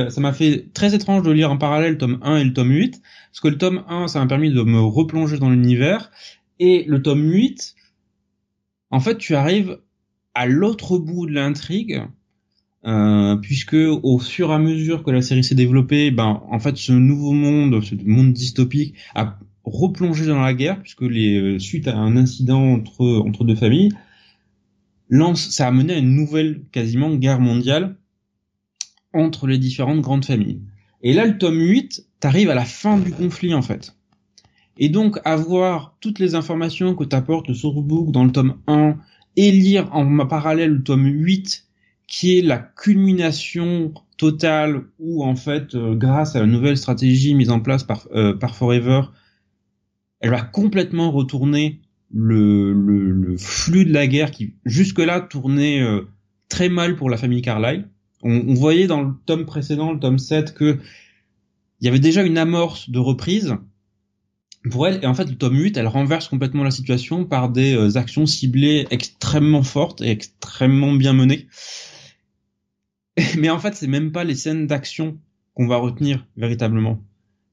ça 0.09 0.21
m'a 0.21 0.33
fait 0.33 0.71
très 0.73 0.95
étrange 0.95 1.23
de 1.23 1.31
lire 1.31 1.51
en 1.51 1.57
parallèle 1.57 1.93
le 1.93 1.97
tome 1.97 2.19
1 2.21 2.37
et 2.37 2.43
le 2.45 2.53
tome 2.53 2.71
8, 2.71 3.01
parce 3.29 3.39
que 3.41 3.49
le 3.49 3.57
tome 3.57 3.83
1, 3.89 4.07
ça 4.07 4.19
m'a 4.19 4.27
permis 4.27 4.51
de 4.51 4.61
me 4.61 4.79
replonger 4.79 5.37
dans 5.37 5.49
l'univers, 5.49 6.11
et 6.59 6.85
le 6.87 7.01
tome 7.01 7.29
8, 7.29 7.75
en 8.91 8.99
fait, 8.99 9.17
tu 9.17 9.35
arrives 9.35 9.79
à 10.33 10.45
l'autre 10.45 10.97
bout 10.97 11.25
de 11.25 11.33
l'intrigue, 11.33 12.03
euh, 12.85 13.35
puisque 13.37 13.75
au 13.75 14.19
fur 14.19 14.51
et 14.51 14.53
à 14.53 14.59
mesure 14.59 15.03
que 15.03 15.11
la 15.11 15.21
série 15.21 15.43
s'est 15.43 15.55
développée, 15.55 16.11
ben 16.11 16.43
en 16.49 16.59
fait 16.59 16.75
ce 16.75 16.91
nouveau 16.91 17.31
monde, 17.31 17.81
ce 17.81 17.95
monde 18.03 18.33
dystopique 18.33 18.95
replongé 19.63 20.25
dans 20.25 20.41
la 20.41 20.53
guerre, 20.53 20.81
puisque 20.81 21.01
les 21.01 21.39
euh, 21.39 21.59
suite 21.59 21.87
à 21.87 21.97
un 21.97 22.17
incident 22.17 22.73
entre 22.73 23.23
entre 23.25 23.43
deux 23.43 23.55
familles, 23.55 23.91
lance, 25.09 25.49
ça 25.49 25.67
a 25.67 25.71
mené 25.71 25.93
à 25.93 25.97
une 25.97 26.15
nouvelle 26.15 26.61
quasiment 26.71 27.15
guerre 27.15 27.39
mondiale 27.39 27.95
entre 29.13 29.47
les 29.47 29.57
différentes 29.57 30.01
grandes 30.01 30.25
familles. 30.25 30.61
Et 31.01 31.13
là, 31.13 31.25
le 31.25 31.37
tome 31.37 31.59
8, 31.59 32.05
t'arrives 32.19 32.49
à 32.49 32.55
la 32.55 32.65
fin 32.65 32.97
du 32.97 33.11
conflit 33.11 33.53
en 33.53 33.61
fait. 33.61 33.95
Et 34.77 34.89
donc 34.89 35.19
avoir 35.23 35.95
toutes 35.99 36.19
les 36.19 36.35
informations 36.35 36.95
que 36.95 37.03
t'apporte 37.03 37.47
le 37.47 37.53
sourcebook 37.53 38.11
dans 38.11 38.23
le 38.23 38.31
tome 38.31 38.57
1 38.67 38.97
et 39.35 39.51
lire 39.51 39.89
en 39.93 40.25
parallèle 40.25 40.71
le 40.71 40.83
tome 40.83 41.05
8 41.05 41.67
qui 42.07 42.37
est 42.37 42.41
la 42.41 42.57
culmination 42.57 43.93
totale 44.17 44.83
où 44.99 45.23
en 45.23 45.35
fait 45.35 45.75
euh, 45.75 45.95
grâce 45.95 46.35
à 46.35 46.39
la 46.39 46.45
nouvelle 46.45 46.77
stratégie 46.77 47.35
mise 47.35 47.49
en 47.49 47.59
place 47.59 47.83
par, 47.83 48.07
euh, 48.13 48.33
par 48.33 48.55
Forever 48.55 49.01
elle 50.23 50.29
va 50.29 50.41
complètement 50.41 51.11
retourner 51.11 51.81
le, 52.09 52.71
le, 52.71 53.11
le, 53.11 53.37
flux 53.37 53.83
de 53.83 53.91
la 53.91 54.07
guerre 54.07 54.31
qui 54.31 54.55
jusque-là 54.63 55.19
tournait 55.19 55.81
euh, 55.81 56.07
très 56.47 56.69
mal 56.69 56.95
pour 56.95 57.09
la 57.09 57.17
famille 57.17 57.41
Carlyle. 57.41 57.89
On, 58.21 58.31
on, 58.31 58.53
voyait 58.53 58.87
dans 58.87 59.01
le 59.01 59.13
tome 59.25 59.45
précédent, 59.45 59.91
le 59.91 59.99
tome 59.99 60.17
7, 60.17 60.53
que 60.53 60.79
il 61.81 61.85
y 61.85 61.89
avait 61.89 61.99
déjà 61.99 62.23
une 62.23 62.37
amorce 62.37 62.89
de 62.89 62.99
reprise 62.99 63.57
pour 64.71 64.87
elle. 64.87 65.03
Et 65.03 65.07
en 65.07 65.13
fait, 65.13 65.29
le 65.29 65.35
tome 65.35 65.57
8, 65.57 65.75
elle 65.75 65.87
renverse 65.87 66.29
complètement 66.29 66.63
la 66.63 66.71
situation 66.71 67.25
par 67.25 67.49
des 67.49 67.75
euh, 67.75 67.97
actions 67.97 68.25
ciblées 68.25 68.87
extrêmement 68.91 69.63
fortes 69.63 69.99
et 69.99 70.09
extrêmement 70.09 70.93
bien 70.93 71.11
menées. 71.11 71.49
Mais 73.37 73.49
en 73.49 73.59
fait, 73.59 73.75
c'est 73.75 73.87
même 73.87 74.13
pas 74.13 74.23
les 74.23 74.35
scènes 74.35 74.67
d'action 74.67 75.19
qu'on 75.53 75.67
va 75.67 75.75
retenir 75.75 76.25
véritablement. 76.37 77.03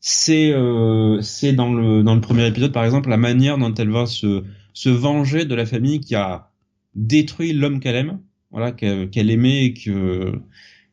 C'est 0.00 0.50
euh, 0.52 1.20
c'est 1.20 1.52
dans 1.52 1.72
le 1.72 2.02
dans 2.02 2.14
le 2.14 2.22
premier 2.22 2.46
épisode 2.46 2.72
par 2.72 2.84
exemple 2.84 3.10
la 3.10 3.18
manière 3.18 3.58
dont 3.58 3.74
elle 3.74 3.90
va 3.90 4.06
se 4.06 4.44
se 4.72 4.88
venger 4.88 5.44
de 5.44 5.54
la 5.54 5.66
famille 5.66 6.00
qui 6.00 6.14
a 6.14 6.50
détruit 6.94 7.52
l'homme 7.52 7.80
qu'elle 7.80 7.96
aime, 7.96 8.20
voilà 8.50 8.72
qu'elle 8.72 9.30
aimait 9.30 9.66
et 9.66 9.74
que 9.74 10.40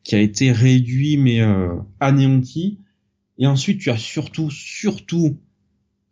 qui 0.04 0.14
a 0.14 0.20
été 0.20 0.52
réduit 0.52 1.16
mais 1.16 1.40
euh, 1.40 1.74
anéanti. 2.00 2.78
Et 3.38 3.46
ensuite 3.46 3.80
tu 3.80 3.90
as 3.90 3.96
surtout 3.96 4.50
surtout 4.50 5.38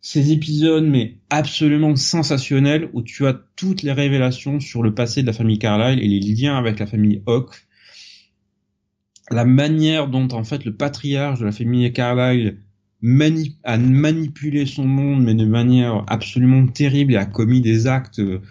ces 0.01 0.31
épisodes 0.31 0.85
mais 0.85 1.17
absolument 1.29 1.95
sensationnels 1.95 2.89
où 2.93 3.03
tu 3.03 3.27
as 3.27 3.39
toutes 3.55 3.83
les 3.83 3.91
révélations 3.91 4.59
sur 4.59 4.81
le 4.81 4.95
passé 4.95 5.21
de 5.21 5.27
la 5.27 5.33
famille 5.33 5.59
Carlyle 5.59 6.03
et 6.03 6.07
les 6.07 6.33
liens 6.33 6.57
avec 6.57 6.79
la 6.79 6.87
famille 6.87 7.21
Hawk. 7.27 7.67
La 9.29 9.45
manière 9.45 10.07
dont 10.07 10.29
en 10.31 10.43
fait 10.43 10.65
le 10.65 10.75
patriarche 10.75 11.39
de 11.39 11.45
la 11.45 11.51
famille 11.51 11.93
Carlyle 11.93 12.57
a 13.63 13.77
manipulé 13.77 14.65
son 14.65 14.85
monde 14.85 15.23
mais 15.23 15.35
de 15.35 15.45
manière 15.45 16.03
absolument 16.07 16.65
terrible 16.65 17.13
et 17.13 17.17
a 17.17 17.25
commis 17.25 17.61
des 17.61 17.87
actes 17.87 18.19
euh, 18.19 18.41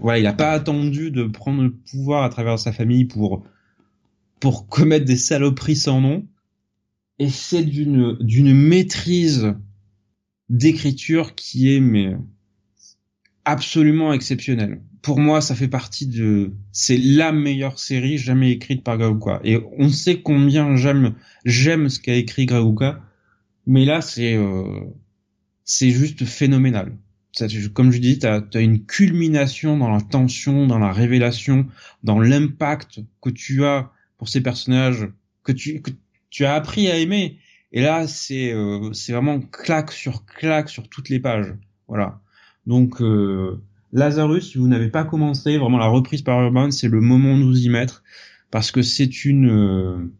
voilà, 0.00 0.18
il 0.18 0.22
n'a 0.22 0.32
pas 0.32 0.52
attendu 0.52 1.10
de 1.10 1.24
prendre 1.24 1.62
le 1.62 1.72
pouvoir 1.72 2.24
à 2.24 2.28
travers 2.28 2.58
sa 2.58 2.72
famille 2.72 3.04
pour 3.04 3.44
pour 4.40 4.68
commettre 4.68 5.04
des 5.04 5.16
saloperies 5.16 5.76
sans 5.76 6.00
nom. 6.00 6.26
Et 7.18 7.28
c'est 7.28 7.64
d'une 7.64 8.16
d'une 8.20 8.54
maîtrise 8.54 9.54
d'écriture 10.48 11.34
qui 11.34 11.74
est 11.74 11.80
mais 11.80 12.16
absolument 13.44 14.12
exceptionnelle. 14.12 14.82
Pour 15.02 15.18
moi, 15.18 15.42
ça 15.42 15.54
fait 15.54 15.68
partie 15.68 16.06
de 16.06 16.54
c'est 16.72 16.96
la 16.96 17.30
meilleure 17.30 17.78
série 17.78 18.16
jamais 18.16 18.52
écrite 18.52 18.82
par 18.82 18.96
Grauka 18.96 19.40
et 19.44 19.58
on 19.76 19.90
sait 19.90 20.22
combien 20.22 20.76
j'aime 20.76 21.14
j'aime 21.44 21.90
ce 21.90 22.00
qu'a 22.00 22.14
écrit 22.14 22.46
Grauka, 22.46 23.02
mais 23.66 23.84
là 23.84 24.00
c'est 24.00 24.36
euh, 24.36 24.80
c'est 25.64 25.90
juste 25.90 26.24
phénoménal. 26.24 26.96
Ça, 27.32 27.46
comme 27.72 27.90
je 27.90 27.98
dis, 27.98 28.20
tu 28.20 28.26
as, 28.26 28.60
une 28.60 28.86
culmination 28.86 29.76
dans 29.76 29.88
la 29.88 30.00
tension, 30.00 30.68
dans 30.68 30.78
la 30.78 30.92
révélation, 30.92 31.66
dans 32.04 32.20
l'impact 32.20 33.00
que 33.20 33.30
tu 33.30 33.64
as 33.64 33.90
pour 34.18 34.28
ces 34.28 34.40
personnages 34.40 35.08
que 35.42 35.50
tu 35.50 35.82
que 35.82 35.90
tu 36.30 36.44
as 36.44 36.54
appris 36.54 36.88
à 36.88 36.96
aimer 36.96 37.38
et 37.74 37.82
là, 37.82 38.06
c'est 38.06 38.52
euh, 38.52 38.92
c'est 38.92 39.12
vraiment 39.12 39.40
claque 39.40 39.90
sur 39.90 40.24
claque 40.24 40.68
sur 40.68 40.88
toutes 40.88 41.08
les 41.08 41.18
pages. 41.18 41.52
Voilà. 41.88 42.20
Donc 42.66 43.02
euh, 43.02 43.60
Lazarus, 43.92 44.52
si 44.52 44.58
vous 44.58 44.68
n'avez 44.68 44.90
pas 44.90 45.02
commencé, 45.02 45.58
vraiment 45.58 45.78
la 45.78 45.88
reprise 45.88 46.22
par 46.22 46.40
Urban, 46.40 46.70
c'est 46.70 46.86
le 46.86 47.00
moment 47.00 47.36
de 47.36 47.42
vous 47.42 47.66
y 47.66 47.68
mettre 47.68 48.04
parce 48.52 48.70
que 48.70 48.80
c'est 48.80 49.24
une 49.24 49.50
euh, 49.50 50.12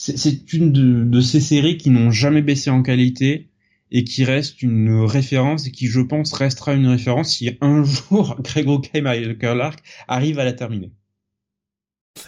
c'est 0.00 0.52
une 0.54 0.72
de, 0.72 1.04
de, 1.04 1.20
ces 1.20 1.40
séries 1.40 1.76
qui 1.76 1.90
n'ont 1.90 2.10
jamais 2.10 2.40
baissé 2.40 2.70
en 2.70 2.82
qualité 2.82 3.50
et 3.90 4.02
qui 4.02 4.24
reste 4.24 4.62
une 4.62 5.02
référence 5.02 5.66
et 5.66 5.72
qui, 5.72 5.88
je 5.88 6.00
pense, 6.00 6.32
restera 6.32 6.72
une 6.72 6.86
référence 6.86 7.36
si 7.36 7.50
un 7.60 7.84
jour 7.84 8.36
Greg 8.40 8.66
Rucka 8.66 8.90
et 8.94 9.02
Michael 9.02 9.58
Lark 9.58 9.82
arrivent 10.08 10.38
à 10.38 10.44
la 10.44 10.54
terminer. 10.54 10.90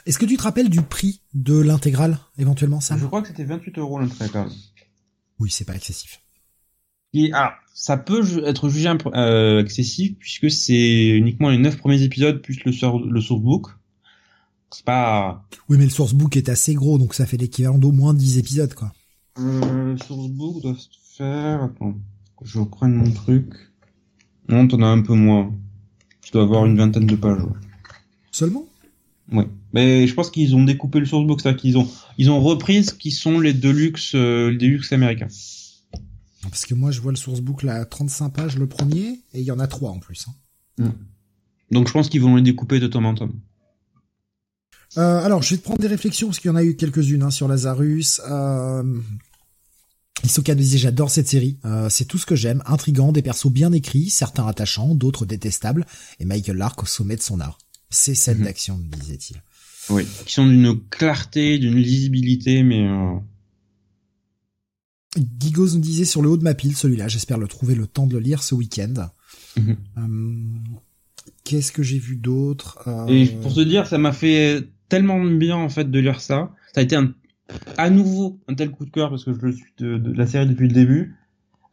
Est-ce 0.05 0.19
que 0.19 0.27
tu 0.27 0.37
te 0.37 0.43
rappelles 0.43 0.69
du 0.69 0.83
prix 0.83 1.23
de 1.33 1.59
l'intégrale, 1.59 2.19
éventuellement, 2.39 2.81
ça 2.81 2.97
Je 2.99 3.07
crois 3.07 3.23
que 3.23 3.29
c'était 3.29 3.45
28 3.45 3.79
euros 3.79 3.99
l'intégrale. 3.99 4.51
Oui, 5.39 5.51
c'est 5.51 5.65
pas 5.65 5.75
excessif. 5.75 6.21
Et, 7.15 7.31
ah, 7.33 7.55
ça 7.73 7.97
peut 7.97 8.23
être 8.45 8.69
jugé 8.69 8.93
euh, 9.15 9.63
excessif 9.63 10.19
puisque 10.19 10.51
c'est 10.51 11.09
uniquement 11.09 11.49
les 11.49 11.59
9 11.59 11.79
premiers 11.79 12.03
épisodes 12.03 12.43
plus 12.43 12.63
le, 12.65 12.73
le 13.11 13.21
sourcebook. 13.21 13.69
C'est 14.73 14.85
pas... 14.85 15.47
Oui, 15.69 15.77
mais 15.77 15.85
le 15.85 15.91
sourcebook 15.91 16.37
est 16.37 16.49
assez 16.49 16.75
gros, 16.75 16.99
donc 16.99 17.15
ça 17.15 17.27
fait 17.27 17.37
l'équivalent 17.37 17.79
d'au 17.79 17.93
moins 17.93 18.15
10 18.15 18.39
épisodes, 18.39 18.75
quoi. 18.75 18.93
Euh, 19.39 19.93
le 19.93 19.99
sourcebook 19.99 20.63
doit 20.63 20.77
faire... 21.17 21.65
Attends, 21.65 21.95
je 22.43 22.59
reprenne 22.59 22.95
mon 22.95 23.11
truc. 23.11 23.53
Non, 24.49 24.67
t'en 24.67 24.83
as 24.83 24.87
un 24.87 25.03
peu 25.03 25.15
moins. 25.15 25.53
Tu 26.23 26.33
dois 26.33 26.43
avoir 26.43 26.65
une 26.67 26.77
vingtaine 26.77 27.07
de 27.07 27.17
pages. 27.17 27.43
Seulement? 28.31 28.65
Oui. 29.31 29.45
Mais 29.75 30.07
je 30.07 30.15
pense 30.15 30.31
qu'ils 30.31 30.57
ont 30.57 30.65
découpé 30.65 31.01
le 31.01 31.07
sourcebook, 31.07 31.41
c'est-à-dire 31.41 31.61
qu'ils 31.61 31.79
ont, 31.79 31.89
ils 32.19 32.31
ont 32.31 32.41
repris 32.41 32.85
ce 32.85 32.95
qui 32.95 33.11
sont 33.11 33.41
les 33.41 33.53
deluxe, 33.53 34.15
euh, 34.15 34.51
les 34.51 34.59
deluxe 34.59 34.93
américains. 34.93 35.29
Parce 36.43 36.67
que 36.67 36.75
moi, 36.75 36.91
je 36.91 37.01
vois 37.01 37.13
le 37.13 37.17
sourcebook 37.17 37.63
là, 37.63 37.85
35 37.85 38.31
pages 38.31 38.59
le 38.59 38.67
premier, 38.67 39.21
et 39.33 39.41
il 39.41 39.45
y 39.45 39.51
en 39.51 39.59
a 39.59 39.67
trois 39.67 39.91
en 39.91 39.99
plus. 39.99 40.27
Hein. 40.29 40.85
Mm. 40.85 41.75
Donc 41.75 41.89
je 41.89 41.93
pense 41.93 42.09
qu'ils 42.09 42.21
vont 42.21 42.37
les 42.37 42.43
découper 42.43 42.81
de 42.81 42.87
tome 42.87 43.07
en 43.07 43.15
tome. 43.15 43.33
Euh, 44.99 45.25
alors, 45.25 45.43
je 45.43 45.51
vais 45.51 45.57
te 45.57 45.63
prendre 45.63 45.81
des 45.81 45.89
réflexions, 45.89 46.29
parce 46.29 46.39
qu'il 46.39 46.49
y 46.49 46.53
en 46.53 46.57
a 46.57 46.65
eu 46.65 46.77
quelques-unes 46.77 47.23
hein, 47.23 47.31
sur 47.31 47.49
Lazarus. 47.49 48.21
Euh... 48.29 48.83
Isoka 50.25 50.55
disait 50.55 50.79
j'adore 50.79 51.11
cette 51.11 51.27
série, 51.27 51.59
euh, 51.65 51.89
c'est 51.89 52.05
tout 52.05 52.19
ce 52.19 52.27
que 52.27 52.37
j'aime, 52.37 52.63
intrigant, 52.67 53.13
des 53.13 53.23
persos 53.23 53.51
bien 53.51 53.73
écrits, 53.73 54.09
certains 54.09 54.47
attachants, 54.47 54.95
d'autres 54.95 55.27
détestables, 55.27 55.85
et 56.21 56.25
Michael 56.25 56.59
Lark 56.59 56.83
au 56.83 56.87
sommet 56.87 57.17
de 57.17 57.23
son 57.23 57.41
art. 57.41 57.59
C'est 57.91 58.15
scènes 58.15 58.39
mhm. 58.39 58.45
d'action, 58.45 58.81
disait-il. 59.01 59.43
Oui, 59.91 60.07
qui 60.27 60.35
sont 60.35 60.47
d'une 60.47 60.79
clarté, 60.91 61.59
d'une 61.59 61.77
lisibilité, 61.77 62.63
mais... 62.63 62.87
Euh... 62.87 63.19
nous 65.17 65.79
disait 65.81 66.05
sur 66.05 66.23
le 66.23 66.29
haut 66.29 66.37
de 66.37 66.45
ma 66.45 66.55
pile, 66.55 66.77
celui-là, 66.77 67.09
j'espère 67.09 67.39
le 67.39 67.49
trouver 67.49 67.75
le 67.75 67.89
temps 67.89 68.07
de 68.07 68.15
le 68.15 68.21
lire 68.21 68.45
ce 68.45 68.55
week-end. 68.55 69.11
Mhm. 69.57 69.77
Euh, 69.99 70.33
qu'est-ce 71.43 71.73
que 71.73 71.83
j'ai 71.83 71.99
vu 71.99 72.15
d'autre? 72.15 72.79
Euh... 72.87 73.07
Et 73.09 73.27
pour 73.27 73.55
te 73.55 73.61
dire, 73.61 73.89
ça 73.89 73.99
m'a 73.99 74.13
fait 74.13 74.69
tellement 74.93 75.25
bien 75.25 75.57
en 75.57 75.71
fait 75.71 75.91
de 75.91 75.99
lire 75.99 76.21
ça. 76.21 76.51
Ça 76.75 76.83
a 76.83 76.85
été 76.85 76.97
un, 76.97 77.15
à 77.79 77.89
nouveau 77.89 78.39
un 78.47 78.53
tel 78.53 78.71
coup 78.71 78.85
de 78.85 78.91
cœur 78.91 79.09
parce 79.09 79.25
que 79.25 79.33
je 79.33 79.41
le 79.41 79.53
suis 79.53 79.73
de, 79.79 80.13
la 80.15 80.27
série 80.27 80.47
depuis 80.47 80.69
le 80.69 80.75
début 80.75 81.17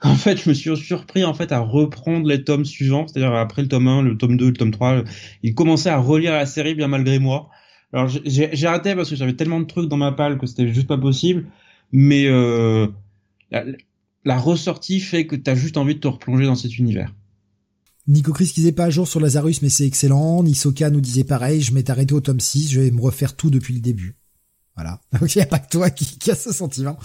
en 0.02 0.16
fait, 0.16 0.42
je 0.42 0.48
me 0.48 0.54
suis 0.54 0.74
surpris 0.78 1.26
en 1.26 1.34
fait 1.34 1.52
à 1.52 1.60
reprendre 1.60 2.26
les 2.26 2.46
tomes 2.46 2.64
suivants, 2.64 3.06
c'est-à-dire 3.06 3.34
après 3.34 3.62
le 3.62 3.68
tome 3.68 3.90
1, 3.90 4.04
le 4.04 4.18
tome 4.18 4.38
2, 4.38 4.48
le 4.48 4.54
tome 4.54 4.72
3, 4.72 5.04
il 5.44 5.54
commençait 5.54 5.90
à 5.90 5.98
relire 5.98 6.32
la 6.32 6.46
série 6.46 6.76
bien 6.76 6.88
malgré 6.88 7.20
moi. 7.20 7.50
Alors 7.92 8.08
j'ai 8.08 8.66
arrêté 8.66 8.96
parce 8.96 9.10
que 9.10 9.18
j'avais 9.18 9.34
tellement 9.34 9.60
de 9.60 9.66
trucs 9.66 9.90
dans 9.90 9.98
ma 9.98 10.14
palle 10.14 10.38
que 10.38 10.46
c'était 10.46 10.70
juste 10.74 10.88
pas 10.88 10.98
possible, 10.98 11.48
mais 11.92 12.26
euh, 12.28 12.88
la, 13.52 13.66
la, 14.24 14.38
ressortie 14.38 15.02
fait 15.02 15.28
que 15.28 15.36
t'as 15.36 15.56
juste 15.56 15.76
envie 15.76 15.96
de 15.96 16.00
te 16.00 16.08
replonger 16.08 16.46
dans 16.46 16.56
cet 16.56 16.78
univers. 16.78 17.14
Nico 18.10 18.34
Chris 18.34 18.52
disait 18.56 18.72
pas 18.72 18.86
à 18.86 18.90
jour 18.90 19.08
sur 19.08 19.20
Lazarus, 19.20 19.62
mais 19.62 19.70
c'est 19.70 19.86
excellent. 19.86 20.42
Nisoka 20.42 20.90
nous 20.90 21.00
disait 21.00 21.24
pareil, 21.24 21.62
je 21.62 21.74
m'étais 21.74 21.92
arrêté 21.92 22.16
au 22.16 22.22
tome 22.22 22.40
6, 22.40 22.72
je 22.72 22.82
vais 22.82 22.92
me 22.92 23.00
refaire 23.00 23.36
tout 23.36 23.52
depuis 23.52 23.76
le 23.76 23.82
début. 23.82 24.18
Voilà. 24.76 25.00
Donc 25.20 25.36
il 25.36 25.38
n'y 25.38 25.44
a 25.44 25.48
pas 25.48 25.60
que 25.60 25.70
toi 25.70 25.92
qui, 25.92 26.18
qui 26.18 26.32
a 26.32 26.36
ce 26.36 26.52
sentiment. 26.52 26.98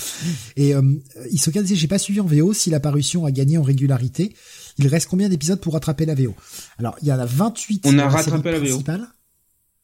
Et 0.57 0.74
euh, 0.74 0.83
Isoka 1.31 1.60
disait 1.60 1.74
j'ai 1.74 1.89
pas 1.89 1.99
suivi 1.99 2.20
en 2.20 2.24
VO 2.24 2.55
si 2.55 2.70
la 2.70 2.81
parution 2.81 3.26
a 3.26 3.31
gagné 3.31 3.58
en 3.58 3.62
régularité. 3.62 4.34
Il 4.78 4.89
reste 4.89 5.08
combien 5.08 5.28
d'épisodes 5.28 5.60
pour 5.60 5.74
rattraper 5.74 6.07
la 6.07 6.15
VO 6.15 6.34
Alors 6.78 6.97
il 7.02 7.08
y 7.08 7.12
en 7.12 7.18
a 7.18 7.26
28. 7.26 7.84
On 7.86 7.99
a 7.99 8.08
rattrapé 8.08 8.52
la 8.52 8.60
VO. 8.60 8.83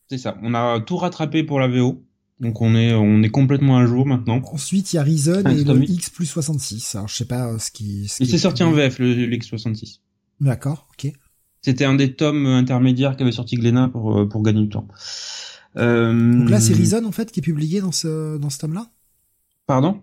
C'est 0.09 0.19
ça. 0.19 0.39
On 0.43 0.55
a 0.55 0.81
tout 0.81 0.97
rattrapé 0.97 1.45
pour 1.45 1.61
la 1.61 1.69
VO. 1.69 2.03
Donc 2.41 2.63
on 2.63 2.75
est 2.75 2.95
on 2.95 3.23
est 3.23 3.29
complètement 3.29 3.77
à 3.77 3.85
jour 3.85 4.07
maintenant. 4.07 4.41
Ensuite, 4.51 4.95
il 4.95 4.97
y 4.97 4.99
a 4.99 5.03
Reason 5.03 5.45
et 5.45 5.65
le 5.65 5.85
X 5.85 6.09
plus 6.09 6.25
66. 6.25 6.95
Alors 6.95 7.09
je 7.09 7.15
sais 7.15 7.27
pas 7.27 7.59
ce 7.59 7.71
qui. 7.71 8.09
Ce 8.09 8.23
et 8.23 8.27
c'est 8.27 8.39
sorti 8.39 8.63
en 8.63 8.73
VF 8.73 8.99
le, 8.99 9.35
X 9.35 9.47
66. 9.49 10.01
D'accord, 10.41 10.89
ok. 10.93 11.13
C'était 11.63 11.85
un 11.85 11.95
des 11.95 12.15
tomes 12.15 12.47
intermédiaires 12.47 13.17
qu'avait 13.17 13.33
sorti 13.33 13.57
Glénat 13.57 13.89
pour 13.89 14.19
euh, 14.19 14.29
pour 14.29 14.43
gagner 14.43 14.63
du 14.63 14.69
temps. 14.69 14.89
Euh... 15.77 16.39
Donc 16.39 16.51
là, 16.51 16.61
c'est 16.61 16.73
Reason 16.73 17.05
en 17.05 17.13
fait 17.13 17.31
qui 17.31 17.41
est 17.41 17.43
publié 17.43 17.81
dans 17.81 17.93
ce 17.93 18.39
dans 18.39 18.51
ce 18.51 18.59
tome-là? 18.59 18.91
Pardon? 19.67 20.01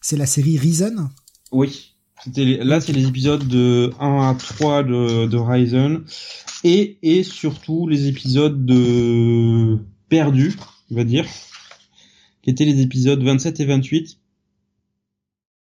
C'est 0.00 0.16
la 0.16 0.26
série 0.26 0.58
Reason? 0.58 1.08
Oui. 1.52 1.94
C'était 2.22 2.62
là, 2.62 2.80
c'est 2.80 2.92
les 2.92 3.06
épisodes 3.06 3.48
de 3.48 3.92
1 3.98 4.30
à 4.30 4.34
3 4.34 4.82
de 4.82 5.26
de 5.26 5.36
Reason 5.38 6.02
et 6.64 6.98
et 7.02 7.22
surtout 7.22 7.88
les 7.88 8.08
épisodes 8.08 8.66
de 8.66 9.78
Perdu, 10.10 10.54
on 10.90 10.96
va 10.96 11.04
dire 11.04 11.24
qui 12.42 12.50
étaient 12.50 12.64
les 12.64 12.80
épisodes 12.80 13.22
27 13.22 13.60
et 13.60 13.64
28. 13.64 14.18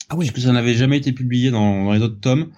Ah 0.08 0.16
oui. 0.16 0.30
Puisque 0.30 0.46
ça 0.46 0.52
n'avait 0.52 0.74
jamais 0.74 0.98
été 0.98 1.12
publié 1.12 1.50
dans, 1.50 1.92
les 1.92 2.00
autres 2.00 2.20
tomes. 2.20 2.50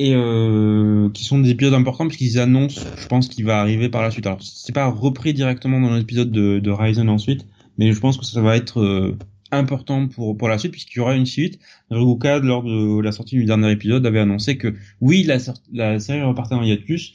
Et 0.00 0.14
euh, 0.14 1.10
qui 1.10 1.24
sont 1.24 1.40
des 1.40 1.50
épisodes 1.50 1.74
importants 1.74 2.06
puisqu'ils 2.06 2.38
annoncent, 2.38 2.82
je 2.96 3.06
pense, 3.08 3.28
qu'il 3.28 3.44
va 3.44 3.60
arriver 3.60 3.88
par 3.88 4.02
la 4.02 4.12
suite. 4.12 4.26
Alors, 4.26 4.40
c'est 4.40 4.72
pas 4.72 4.86
repris 4.86 5.34
directement 5.34 5.80
dans 5.80 5.94
l'épisode 5.94 6.30
de, 6.30 6.60
de 6.60 6.70
Ryzen 6.70 7.08
ensuite, 7.08 7.46
mais 7.78 7.92
je 7.92 7.98
pense 7.98 8.16
que 8.16 8.24
ça 8.24 8.40
va 8.40 8.56
être 8.56 8.80
euh, 8.80 9.18
important 9.50 10.06
pour 10.06 10.36
pour 10.36 10.48
la 10.48 10.58
suite 10.58 10.70
puisqu'il 10.70 10.98
y 10.98 11.00
aura 11.00 11.16
une 11.16 11.26
suite. 11.26 11.58
Reguka, 11.90 12.38
lors 12.38 12.62
de 12.62 13.00
la 13.00 13.10
sortie 13.10 13.36
du 13.36 13.44
dernier 13.44 13.72
épisode, 13.72 14.06
avait 14.06 14.20
annoncé 14.20 14.56
que 14.56 14.74
oui, 15.00 15.24
la, 15.24 15.38
la 15.72 15.98
série 15.98 16.22
repartait 16.22 16.54
en 16.54 16.62
hiatus 16.62 17.14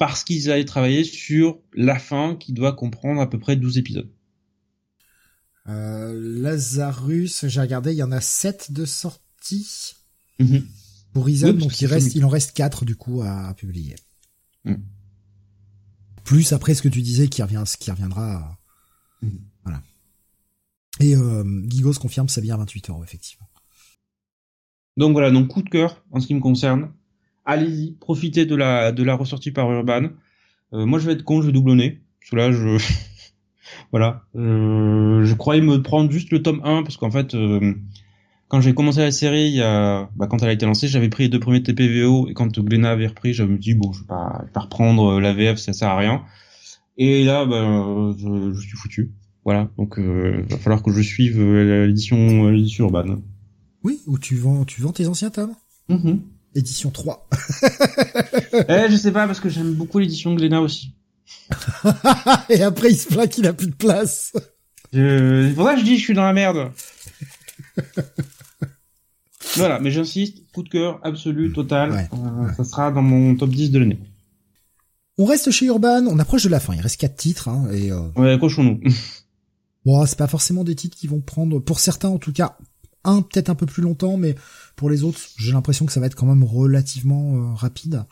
parce 0.00 0.24
qu'ils 0.24 0.50
allaient 0.50 0.64
travailler 0.64 1.04
sur 1.04 1.58
la 1.74 1.98
fin 1.98 2.34
qui 2.34 2.54
doit 2.54 2.72
comprendre 2.72 3.20
à 3.20 3.28
peu 3.28 3.38
près 3.38 3.56
12 3.56 3.76
épisodes. 3.76 4.08
Euh, 5.68 6.14
Lazarus, 6.40 7.46
j'ai 7.46 7.60
regardé, 7.60 7.92
il 7.92 7.98
y 7.98 8.02
en 8.02 8.10
a 8.10 8.22
7 8.22 8.72
de 8.72 8.86
sortie 8.86 9.94
mhm. 10.38 10.66
Pour 11.12 11.26
Reason, 11.26 11.52
donc 11.52 11.80
il 11.80 11.86
reste, 11.86 12.14
il 12.14 12.24
en 12.24 12.28
reste 12.28 12.52
4 12.52 12.84
du 12.84 12.96
coup 12.96 13.22
à, 13.22 13.54
publier. 13.54 13.96
Mhm. 14.64 14.84
Plus 16.24 16.52
après 16.52 16.74
ce 16.74 16.82
que 16.82 16.88
tu 16.88 17.02
disais 17.02 17.28
qui 17.28 17.42
revient, 17.42 17.62
ce 17.66 17.76
qui 17.76 17.90
reviendra. 17.90 18.58
Mhm. 19.22 19.40
Voilà. 19.64 19.82
Et 21.00 21.16
euh, 21.16 21.44
Gigos 21.68 21.94
confirme 21.94 22.28
ça 22.28 22.40
vient 22.40 22.54
à 22.54 22.58
28 22.58 22.90
euros 22.90 23.04
effectivement. 23.04 23.48
Donc 24.96 25.12
voilà, 25.12 25.30
donc 25.30 25.48
coup 25.48 25.62
de 25.62 25.70
cœur 25.70 26.04
en 26.10 26.20
ce 26.20 26.26
qui 26.26 26.34
me 26.34 26.40
concerne. 26.40 26.92
Allez-y, 27.44 27.92
profitez 27.92 28.46
de 28.46 28.54
la 28.54 28.92
de 28.92 29.02
la 29.02 29.14
ressortie 29.14 29.50
par 29.50 29.70
Urban. 29.72 30.10
Euh, 30.72 30.86
moi 30.86 30.98
je 30.98 31.06
vais 31.06 31.14
être 31.14 31.24
con, 31.24 31.40
je 31.40 31.46
vais 31.46 31.52
doublonner. 31.52 32.02
Parce 32.20 32.30
que 32.30 32.36
là 32.36 32.52
je 32.52 32.78
Voilà. 33.92 34.22
Euh, 34.36 35.24
je 35.24 35.34
croyais 35.34 35.62
me 35.62 35.82
prendre 35.82 36.10
juste 36.10 36.30
le 36.30 36.42
tome 36.42 36.60
1 36.64 36.82
parce 36.82 36.96
qu'en 36.96 37.10
fait, 37.10 37.34
euh, 37.34 37.74
quand 38.50 38.60
j'ai 38.60 38.74
commencé 38.74 38.98
la 38.98 39.12
série, 39.12 39.62
a, 39.62 40.10
bah, 40.16 40.26
quand 40.26 40.42
elle 40.42 40.48
a 40.48 40.52
été 40.52 40.66
lancée, 40.66 40.88
j'avais 40.88 41.08
pris 41.08 41.22
les 41.22 41.28
deux 41.28 41.38
premiers 41.38 41.62
TPVO 41.62 42.26
et 42.28 42.34
quand 42.34 42.58
Glenna 42.58 42.90
avait 42.90 43.06
repris, 43.06 43.32
je 43.32 43.44
me 43.44 43.56
dis 43.56 43.74
bon, 43.74 43.92
je 43.92 44.00
vais 44.00 44.06
pas, 44.06 44.38
je 44.40 44.46
vais 44.46 44.52
pas 44.52 44.60
reprendre 44.62 45.12
euh, 45.12 45.20
la 45.20 45.32
VF, 45.32 45.58
ça 45.58 45.72
sert 45.72 45.88
à 45.88 45.96
rien. 45.96 46.24
Et 46.98 47.22
là, 47.22 47.46
bah, 47.46 48.12
je, 48.18 48.52
je 48.52 48.60
suis 48.60 48.76
foutu. 48.76 49.12
Voilà. 49.44 49.70
Donc, 49.78 50.00
euh, 50.00 50.44
va 50.50 50.58
falloir 50.58 50.82
que 50.82 50.92
je 50.92 51.00
suive 51.00 51.40
l'édition, 51.40 52.48
l'édition 52.48 52.86
urbaine. 52.86 53.22
Oui, 53.84 54.00
ou 54.08 54.18
tu 54.18 54.34
vends, 54.36 54.64
tu 54.64 54.82
vends 54.82 54.92
tes 54.92 55.06
anciens 55.06 55.30
tomes? 55.30 55.54
Mm 55.88 56.16
Édition 56.56 56.90
3. 56.90 57.28
eh, 58.68 58.90
je 58.90 58.96
sais 58.96 59.12
pas 59.12 59.28
parce 59.28 59.38
que 59.38 59.48
j'aime 59.48 59.74
beaucoup 59.74 60.00
l'édition 60.00 60.34
Glénat 60.34 60.60
aussi. 60.60 60.96
et 62.48 62.62
après, 62.64 62.90
il 62.90 62.96
se 62.96 63.06
plaint 63.06 63.30
qu'il 63.30 63.46
a 63.46 63.52
plus 63.52 63.68
de 63.68 63.74
place. 63.74 64.32
C'est 64.92 65.52
pour 65.54 65.66
ça 65.66 65.74
que 65.74 65.80
je 65.80 65.84
dis 65.84 65.96
je 65.96 66.02
suis 66.02 66.14
dans 66.14 66.24
la 66.24 66.32
merde. 66.32 66.72
voilà, 69.56 69.80
mais 69.80 69.90
j'insiste, 69.90 70.38
coup 70.52 70.62
de 70.62 70.68
cœur 70.68 71.00
absolu, 71.02 71.52
total. 71.52 72.08
Euh, 72.12 72.52
ça 72.56 72.64
sera 72.64 72.90
dans 72.90 73.02
mon 73.02 73.34
top 73.36 73.50
10 73.50 73.70
de 73.70 73.78
l'année. 73.78 73.98
On 75.18 75.24
reste 75.24 75.50
chez 75.50 75.66
Urban, 75.66 76.06
on 76.06 76.18
approche 76.18 76.44
de 76.44 76.48
la 76.48 76.60
fin. 76.60 76.74
Il 76.74 76.80
reste 76.80 76.98
quatre 76.98 77.16
titres. 77.16 77.48
Hein, 77.48 77.68
et 77.72 77.92
euh... 77.92 78.00
Ouais, 78.16 78.32
accrochons-nous. 78.32 78.80
bon, 79.84 80.06
c'est 80.06 80.18
pas 80.18 80.28
forcément 80.28 80.64
des 80.64 80.74
titres 80.74 80.96
qui 80.96 81.06
vont 81.06 81.20
prendre, 81.20 81.58
pour 81.58 81.78
certains 81.78 82.08
en 82.08 82.18
tout 82.18 82.32
cas, 82.32 82.56
un 83.04 83.22
peut-être 83.22 83.50
un 83.50 83.54
peu 83.54 83.66
plus 83.66 83.82
longtemps, 83.82 84.16
mais 84.16 84.34
pour 84.76 84.90
les 84.90 85.02
autres, 85.02 85.20
j'ai 85.36 85.52
l'impression 85.52 85.86
que 85.86 85.92
ça 85.92 86.00
va 86.00 86.06
être 86.06 86.14
quand 86.14 86.26
même 86.26 86.44
relativement 86.44 87.34
euh, 87.34 87.54
rapide. 87.54 88.04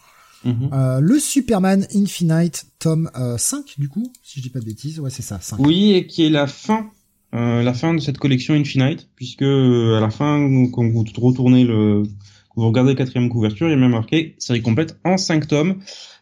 Mhm. 0.45 0.71
Euh, 0.73 1.01
le 1.01 1.19
Superman 1.19 1.87
Infinite 1.95 2.67
tome 2.79 3.11
5 3.39 3.59
euh, 3.59 3.63
du 3.79 3.89
coup, 3.89 4.13
si 4.23 4.39
je 4.39 4.45
dis 4.45 4.51
pas 4.51 4.61
de 4.61 4.65
bêtises, 4.65 5.01
ouais 5.01 5.11
c'est 5.11 5.23
ça. 5.23 5.41
5. 5.41 5.59
Oui, 5.61 5.93
et 5.93 6.07
qui 6.07 6.25
est 6.25 6.31
la 6.31 6.47
fin, 6.47 6.91
euh, 7.35 7.63
la 7.63 7.75
fin 7.75 7.95
de 7.95 8.01
cette 8.01 8.19
collection 8.19 8.55
Infinite, 8.55 9.09
puisque 9.17 9.43
à 9.43 10.01
la 10.01 10.11
fin, 10.11 10.49
quand 10.73 10.89
vous 10.89 11.05
retournez 11.19 11.65
le, 11.65 12.03
vous 12.57 12.67
regardez 12.67 12.93
la 12.93 12.97
quatrième 12.97 13.29
couverture, 13.29 13.69
il 13.69 13.71
y 13.71 13.75
a 13.75 13.77
même 13.77 13.91
marqué 13.91 14.35
série 14.39 14.63
complète 14.63 14.99
en 15.05 15.17
5 15.17 15.47
tomes. 15.47 15.81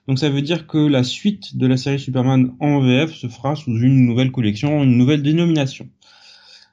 Donc 0.08 0.18
ça 0.18 0.28
veut 0.28 0.42
dire 0.42 0.66
que 0.66 0.78
la 0.78 1.02
suite 1.02 1.56
de 1.56 1.66
la 1.66 1.76
série 1.76 1.98
Superman 1.98 2.52
en 2.60 2.80
VF 2.80 3.12
se 3.12 3.28
fera 3.28 3.56
sous 3.56 3.76
une 3.76 4.06
nouvelle 4.06 4.30
collection, 4.30 4.82
une 4.82 4.96
nouvelle 4.96 5.22
dénomination. 5.22 5.88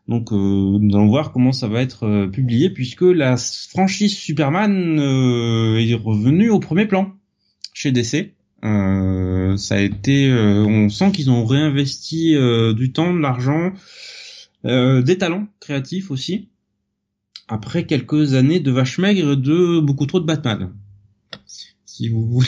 Donc 0.08 0.32
nous 0.32 0.90
allons 0.94 1.08
voir 1.08 1.32
comment 1.32 1.54
ça 1.54 1.68
va 1.68 1.82
être 1.82 2.28
publié 2.28 2.70
puisque 2.70 3.04
la 3.04 3.38
franchise 3.38 4.14
Superman 4.14 5.00
est 5.00 5.94
revenue 5.94 6.50
au 6.50 6.60
premier 6.60 6.86
plan 6.86 7.14
chez 7.74 7.92
DC. 7.92 8.34
Euh, 8.64 9.58
ça 9.58 9.76
a 9.76 9.80
été, 9.80 10.30
euh, 10.30 10.64
on 10.64 10.90
sent 10.90 11.12
qu'ils 11.12 11.30
ont 11.30 11.46
réinvesti 11.46 12.36
euh, 12.36 12.74
du 12.74 12.94
temps, 12.94 13.14
de 13.14 13.20
l'argent, 13.20 13.74
des 14.64 15.18
talents 15.18 15.48
créatifs 15.60 16.12
aussi. 16.12 16.50
Après 17.48 17.86
quelques 17.86 18.34
années 18.36 18.60
de 18.60 18.72
vache 18.72 18.98
maigre, 19.00 19.36
de 19.36 19.80
beaucoup 19.80 20.06
trop 20.06 20.20
de 20.20 20.26
Batman, 20.26 20.74
si 21.86 22.10
vous 22.10 22.42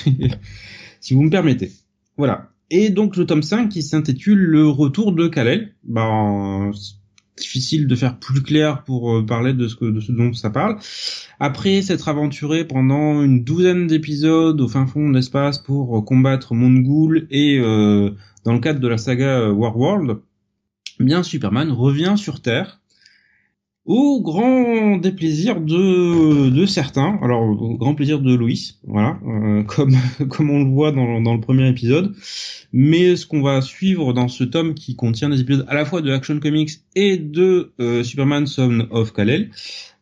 me 1.22 1.30
permettez. 1.30 1.72
Voilà. 2.18 2.52
Et 2.72 2.90
donc 2.90 3.16
le 3.16 3.26
tome 3.26 3.44
5 3.44 3.70
qui 3.70 3.84
s'intitule 3.84 4.40
Le 4.40 4.68
retour 4.68 5.12
de 5.12 5.28
Kal-El. 5.28 5.76
Ben, 5.84 6.72
difficile 7.38 7.88
de 7.88 7.96
faire 7.96 8.18
plus 8.18 8.42
clair 8.42 8.84
pour 8.84 9.14
euh, 9.14 9.26
parler 9.26 9.54
de 9.54 9.68
ce, 9.68 9.76
que, 9.76 9.86
dont 10.12 10.34
ça 10.34 10.50
parle. 10.50 10.78
Après 11.40 11.82
s'être 11.82 12.08
aventuré 12.08 12.66
pendant 12.66 13.22
une 13.22 13.44
douzaine 13.44 13.88
d'épisodes 13.88 14.60
au 14.60 14.68
fin 14.68 14.88
fond 14.88 15.10
de 15.10 15.16
l'espace 15.16 15.60
pour 15.60 15.98
euh, 15.98 16.02
combattre 16.02 16.54
Mongul 16.54 17.28
et 17.30 17.60
euh, 17.60 18.12
dans 18.46 18.54
le 18.54 18.60
cadre 18.60 18.80
de 18.80 18.88
la 18.88 18.98
saga 18.98 19.52
Warworld, 19.52 20.20
bien 21.00 21.24
Superman 21.24 21.72
revient 21.72 22.16
sur 22.18 22.42
Terre 22.42 22.80
au 23.86 24.20
grand 24.20 24.98
déplaisir 24.98 25.62
de, 25.62 26.50
de 26.50 26.66
certains, 26.66 27.20
alors 27.22 27.44
au 27.44 27.78
grand 27.78 27.94
plaisir 27.94 28.20
de 28.20 28.34
Loïs, 28.34 28.80
voilà, 28.88 29.20
euh, 29.28 29.64
comme 29.68 29.96
comme 30.28 30.50
on 30.50 30.64
le 30.64 30.70
voit 30.72 30.92
dans, 30.92 31.22
dans 31.22 31.34
le 31.36 31.40
premier 31.40 31.70
épisode. 31.70 32.16
Mais 32.74 33.16
ce 33.16 33.26
qu'on 33.28 33.42
va 33.42 33.62
suivre 33.62 34.14
dans 34.14 34.28
ce 34.28 34.44
tome 34.44 34.74
qui 34.74 34.96
contient 34.96 35.30
des 35.30 35.40
épisodes 35.40 35.66
à 35.70 35.76
la 35.76 35.86
fois 35.86 36.02
de 36.02 36.12
Action 36.12 36.40
Comics 36.40 36.72
et 36.96 37.18
de 37.18 37.74
euh, 37.80 38.04
Superman 38.04 38.48
Son 38.48 38.88
of 38.90 39.14
Kal-El, 39.14 39.52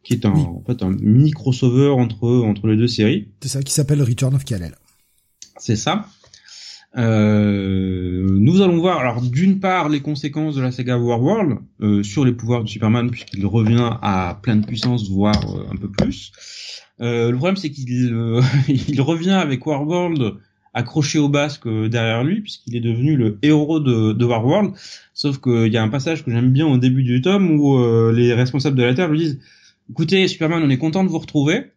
qui 0.03 0.13
est 0.13 0.25
un, 0.25 0.31
en 0.31 0.63
fait 0.65 0.81
un 0.81 0.91
mini 0.91 1.31
crossover 1.31 1.89
entre 1.89 2.29
entre 2.29 2.67
les 2.67 2.77
deux 2.77 2.87
séries. 2.87 3.27
C'est 3.41 3.49
ça 3.49 3.61
qui 3.61 3.73
s'appelle 3.73 4.01
Return 4.01 4.33
of 4.33 4.45
Kal-El. 4.45 4.75
C'est 5.57 5.75
ça. 5.75 6.07
Euh, 6.95 8.27
nous 8.29 8.61
allons 8.61 8.77
voir 8.77 8.99
alors 8.99 9.21
d'une 9.21 9.59
part 9.59 9.89
les 9.89 10.01
conséquences 10.01 10.55
de 10.55 10.61
la 10.61 10.71
saga 10.71 10.97
Warworld 10.97 11.57
euh, 11.81 12.03
sur 12.03 12.23
les 12.23 12.33
pouvoirs 12.33 12.63
de 12.63 12.69
Superman 12.69 13.09
puisqu'il 13.09 13.45
revient 13.47 13.89
à 14.03 14.39
pleine 14.43 14.63
puissance 14.63 15.09
voire 15.09 15.55
euh, 15.55 15.65
un 15.71 15.75
peu 15.75 15.89
plus. 15.89 16.31
Euh, 17.01 17.31
le 17.31 17.37
problème 17.37 17.55
c'est 17.55 17.71
qu'il 17.71 17.87
il 18.67 19.01
revient 19.01 19.31
avec 19.31 19.65
Warworld 19.65 20.35
accroché 20.75 21.17
au 21.17 21.29
basque 21.29 21.67
derrière 21.67 22.23
lui 22.23 22.41
puisqu'il 22.41 22.75
est 22.75 22.81
devenu 22.81 23.15
le 23.15 23.39
héros 23.41 23.79
de, 23.79 24.13
de 24.13 24.25
Warworld. 24.25 24.73
Sauf 25.15 25.39
qu'il 25.39 25.73
y 25.73 25.77
a 25.77 25.83
un 25.83 25.89
passage 25.89 26.23
que 26.23 26.29
j'aime 26.29 26.51
bien 26.51 26.67
au 26.67 26.77
début 26.77 27.03
du 27.03 27.21
tome 27.21 27.59
où 27.59 27.77
les 28.11 28.33
responsables 28.33 28.77
de 28.77 28.83
la 28.83 28.93
Terre 28.93 29.09
lui 29.09 29.19
disent 29.19 29.39
"Écoutez 29.89 30.27
Superman, 30.27 30.61
on 30.63 30.69
est 30.69 30.77
content 30.77 31.03
de 31.03 31.09
vous 31.09 31.19
retrouver." 31.19 31.71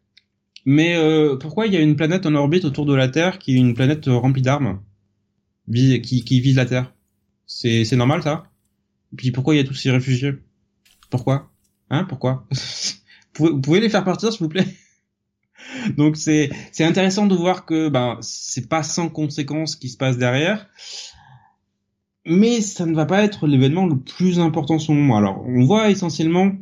Mais 0.67 0.97
pourquoi 1.41 1.67
il 1.67 1.75
y 1.75 1.77
a 1.77 1.81
une 1.81 1.97
planète 1.97 2.25
en 2.27 2.35
orbite 2.35 2.65
autour 2.65 2.87
de 2.87 2.95
la 2.95 3.09
Terre 3.09 3.39
qui 3.39 3.55
est 3.55 3.59
une 3.59 3.75
planète 3.75 4.07
remplie 4.07 4.43
d'armes? 4.43 4.81
Qui, 5.73 6.25
qui 6.25 6.41
vise 6.41 6.57
la 6.57 6.67
Terre. 6.67 6.93
C'est, 7.47 7.85
c'est 7.85 7.97
normal 7.97 8.23
ça 8.23 8.51
Puis 9.17 9.31
pourquoi 9.31 9.55
il 9.55 9.59
y 9.59 9.61
a 9.61 9.65
tous 9.65 9.75
ces 9.75 9.91
réfugiés? 9.91 10.35
Pourquoi? 11.11 11.51
Hein? 11.91 12.05
Pourquoi? 12.05 12.47
Vous 13.39 13.61
pouvez 13.61 13.81
les 13.81 13.89
faire 13.89 14.05
partir 14.05 14.33
s'il 14.33 14.43
vous 14.43 14.49
plaît? 14.49 14.67
Donc 15.97 16.17
c'est 16.17 16.51
c'est 16.73 16.85
intéressant 16.85 17.27
de 17.27 17.35
voir 17.35 17.67
que 17.67 17.89
ben 17.89 18.19
c'est 18.21 18.69
pas 18.69 18.83
sans 18.83 19.09
conséquences 19.09 19.73
ce 19.73 19.77
qui 19.77 19.89
se 19.89 19.97
passe 19.97 20.17
derrière. 20.17 20.69
Mais 22.25 22.61
ça 22.61 22.87
ne 22.87 22.95
va 22.95 23.07
pas 23.07 23.23
être 23.23 23.47
l'événement 23.47 23.87
le 23.87 23.99
plus 23.99 24.41
important 24.41 24.79
ce 24.79 24.91
moment. 24.91 25.17
Alors, 25.17 25.45
on 25.47 25.65
voit 25.65 25.91
essentiellement 25.91 26.53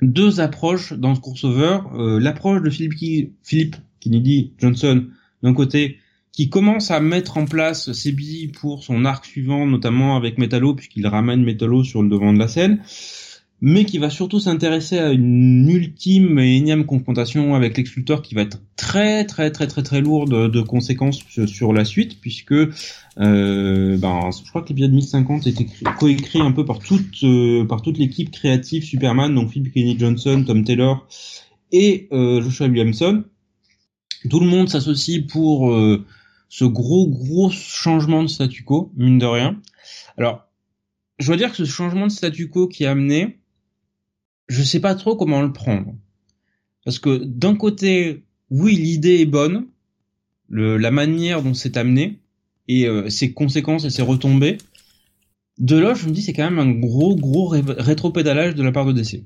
deux 0.00 0.40
approches 0.40 0.94
dans 0.94 1.14
ce 1.14 1.20
crossover. 1.20 1.80
Euh, 1.94 2.18
L'approche 2.18 2.62
de 2.62 2.70
Philippe, 2.70 3.34
Philippe 3.42 3.76
Kennedy 4.00 4.54
Johnson 4.58 5.06
d'un 5.42 5.54
côté, 5.54 5.98
qui 6.38 6.50
commence 6.50 6.92
à 6.92 7.00
mettre 7.00 7.36
en 7.36 7.46
place 7.46 7.90
ses 7.90 8.12
billes 8.12 8.46
pour 8.46 8.84
son 8.84 9.04
arc 9.04 9.24
suivant, 9.24 9.66
notamment 9.66 10.14
avec 10.14 10.38
Metallo, 10.38 10.72
puisqu'il 10.72 11.04
ramène 11.04 11.42
Metallo 11.42 11.82
sur 11.82 12.00
le 12.00 12.08
devant 12.08 12.32
de 12.32 12.38
la 12.38 12.46
scène, 12.46 12.80
mais 13.60 13.84
qui 13.84 13.98
va 13.98 14.08
surtout 14.08 14.38
s'intéresser 14.38 15.00
à 15.00 15.10
une 15.10 15.68
ultime 15.68 16.38
et 16.38 16.56
énième 16.56 16.86
confrontation 16.86 17.56
avec 17.56 17.76
Lex 17.76 17.92
qui 18.22 18.36
va 18.36 18.42
être 18.42 18.60
très 18.76 19.24
très 19.24 19.50
très 19.50 19.66
très 19.66 19.82
très 19.82 20.00
lourde 20.00 20.48
de 20.48 20.60
conséquences 20.60 21.24
sur 21.46 21.72
la 21.72 21.84
suite, 21.84 22.20
puisque 22.20 22.52
euh, 22.52 23.98
ben, 23.98 24.30
je 24.30 24.48
crois 24.48 24.62
que 24.62 24.68
l'épisode 24.68 24.92
1050 24.92 25.48
était 25.48 25.66
coécrit 25.98 26.40
un 26.40 26.52
peu 26.52 26.64
par 26.64 26.78
toute 26.78 27.24
euh, 27.24 27.64
par 27.64 27.82
toute 27.82 27.98
l'équipe 27.98 28.30
créative 28.30 28.84
Superman, 28.84 29.34
donc 29.34 29.50
Philip 29.50 29.74
Kenny 29.74 29.98
Johnson, 29.98 30.44
Tom 30.46 30.62
Taylor 30.62 31.04
et 31.72 32.06
euh, 32.12 32.40
Joshua 32.42 32.68
Williamson. 32.68 33.24
Tout 34.30 34.38
le 34.38 34.46
monde 34.46 34.68
s'associe 34.68 35.26
pour 35.26 35.72
euh, 35.72 36.04
ce 36.48 36.64
gros 36.64 37.06
gros 37.08 37.50
changement 37.50 38.22
de 38.22 38.28
statu 38.28 38.64
quo, 38.64 38.92
mine 38.96 39.18
de 39.18 39.26
rien. 39.26 39.60
Alors, 40.16 40.48
je 41.18 41.26
dois 41.26 41.36
dire 41.36 41.50
que 41.50 41.56
ce 41.56 41.64
changement 41.64 42.06
de 42.06 42.12
statu 42.12 42.48
quo 42.48 42.68
qui 42.68 42.86
a 42.86 42.92
amené, 42.92 43.38
je 44.48 44.62
sais 44.62 44.80
pas 44.80 44.94
trop 44.94 45.16
comment 45.16 45.42
le 45.42 45.52
prendre. 45.52 45.94
Parce 46.84 46.98
que 46.98 47.22
d'un 47.24 47.54
côté, 47.54 48.24
oui, 48.50 48.76
l'idée 48.76 49.20
est 49.20 49.26
bonne, 49.26 49.66
le, 50.48 50.76
la 50.78 50.90
manière 50.90 51.42
dont 51.42 51.54
c'est 51.54 51.76
amené 51.76 52.20
et 52.66 52.86
euh, 52.86 53.10
ses 53.10 53.32
conséquences 53.32 53.84
et 53.84 53.90
ses 53.90 54.02
retombées. 54.02 54.58
De 55.58 55.76
là, 55.76 55.94
je 55.94 56.06
me 56.06 56.12
dis, 56.12 56.22
c'est 56.22 56.32
quand 56.32 56.48
même 56.48 56.58
un 56.58 56.70
gros, 56.70 57.16
gros 57.16 57.48
rétropédalage 57.48 58.54
de 58.54 58.62
la 58.62 58.72
part 58.72 58.86
de 58.86 58.92
DC. 58.92 59.24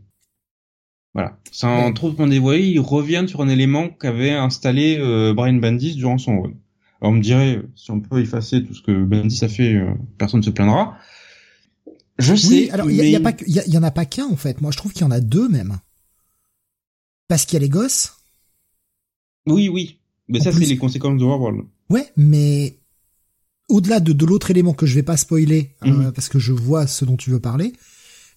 Voilà. 1.15 1.39
Sans 1.51 1.93
trop 1.93 2.11
trop 2.11 2.27
dévoiler, 2.27 2.67
ils 2.67 2.81
reviennent 2.81 3.29
sur 3.29 3.43
un 3.43 3.49
élément 3.49 3.91
qu'avait 3.91 4.31
installé 4.31 4.97
euh, 4.99 5.35
Brian 5.35 5.55
Bendis 5.55 5.95
durant 5.95 6.17
son 6.17 6.39
rôle. 6.41 6.55
Alors 7.03 7.15
on 7.15 7.17
me 7.17 7.21
dirait, 7.21 7.61
si 7.75 7.91
on 7.91 8.01
peut 8.01 8.21
effacer 8.21 8.65
tout 8.65 8.75
ce 8.75 8.81
que 8.81 9.05
Bendis 9.05 9.45
a 9.45 9.49
fait, 9.49 9.75
euh, 9.75 9.93
personne 10.19 10.39
ne 10.39 10.45
se 10.45 10.51
plaindra. 10.51 10.97
Je 12.17 12.37
sais. 12.37 12.71
alors 12.71 12.89
il 12.89 12.97
y, 12.97 13.17
a, 13.17 13.21
pas, 13.21 13.33
il 13.45 13.57
y, 13.67 13.77
en 13.77 13.83
a 13.83 13.91
pas 13.91 14.07
qu'un 14.07 14.27
en 14.27 14.37
fait. 14.37 14.61
Moi, 14.61 14.71
je 14.71 14.77
trouve 14.77 14.93
qu'il 14.93 15.03
y 15.03 15.05
en 15.05 15.11
a 15.11 15.21
deux 15.21 15.49
même. 15.49 15.81
Parce 17.27 17.45
qu'il 17.45 17.55
y 17.55 17.57
a 17.57 17.61
les 17.61 17.69
gosses. 17.69 18.17
Oui, 19.49 19.69
oui. 19.69 19.99
Mais 20.29 20.39
ça, 20.39 20.53
c'est 20.53 20.61
les 20.61 20.79
conséquences 20.79 21.19
de 21.19 21.25
Warworld. 21.25 21.63
Ouais, 21.91 22.13
mais 22.17 22.79
au-delà 23.69 23.99
de, 23.99 24.13
de 24.13 24.25
l'autre 24.25 24.53
élément 24.53 24.73
que 24.73 24.87
je 24.87 24.95
vais 24.95 25.03
pas 25.03 25.17
spoiler, 25.17 25.75
euh, 25.85 25.91
mhm. 25.91 26.13
parce 26.13 26.29
que 26.29 26.39
je 26.39 26.53
vois 26.53 26.87
ce 26.87 27.05
dont 27.05 27.17
tu 27.17 27.31
veux 27.31 27.41
parler, 27.41 27.73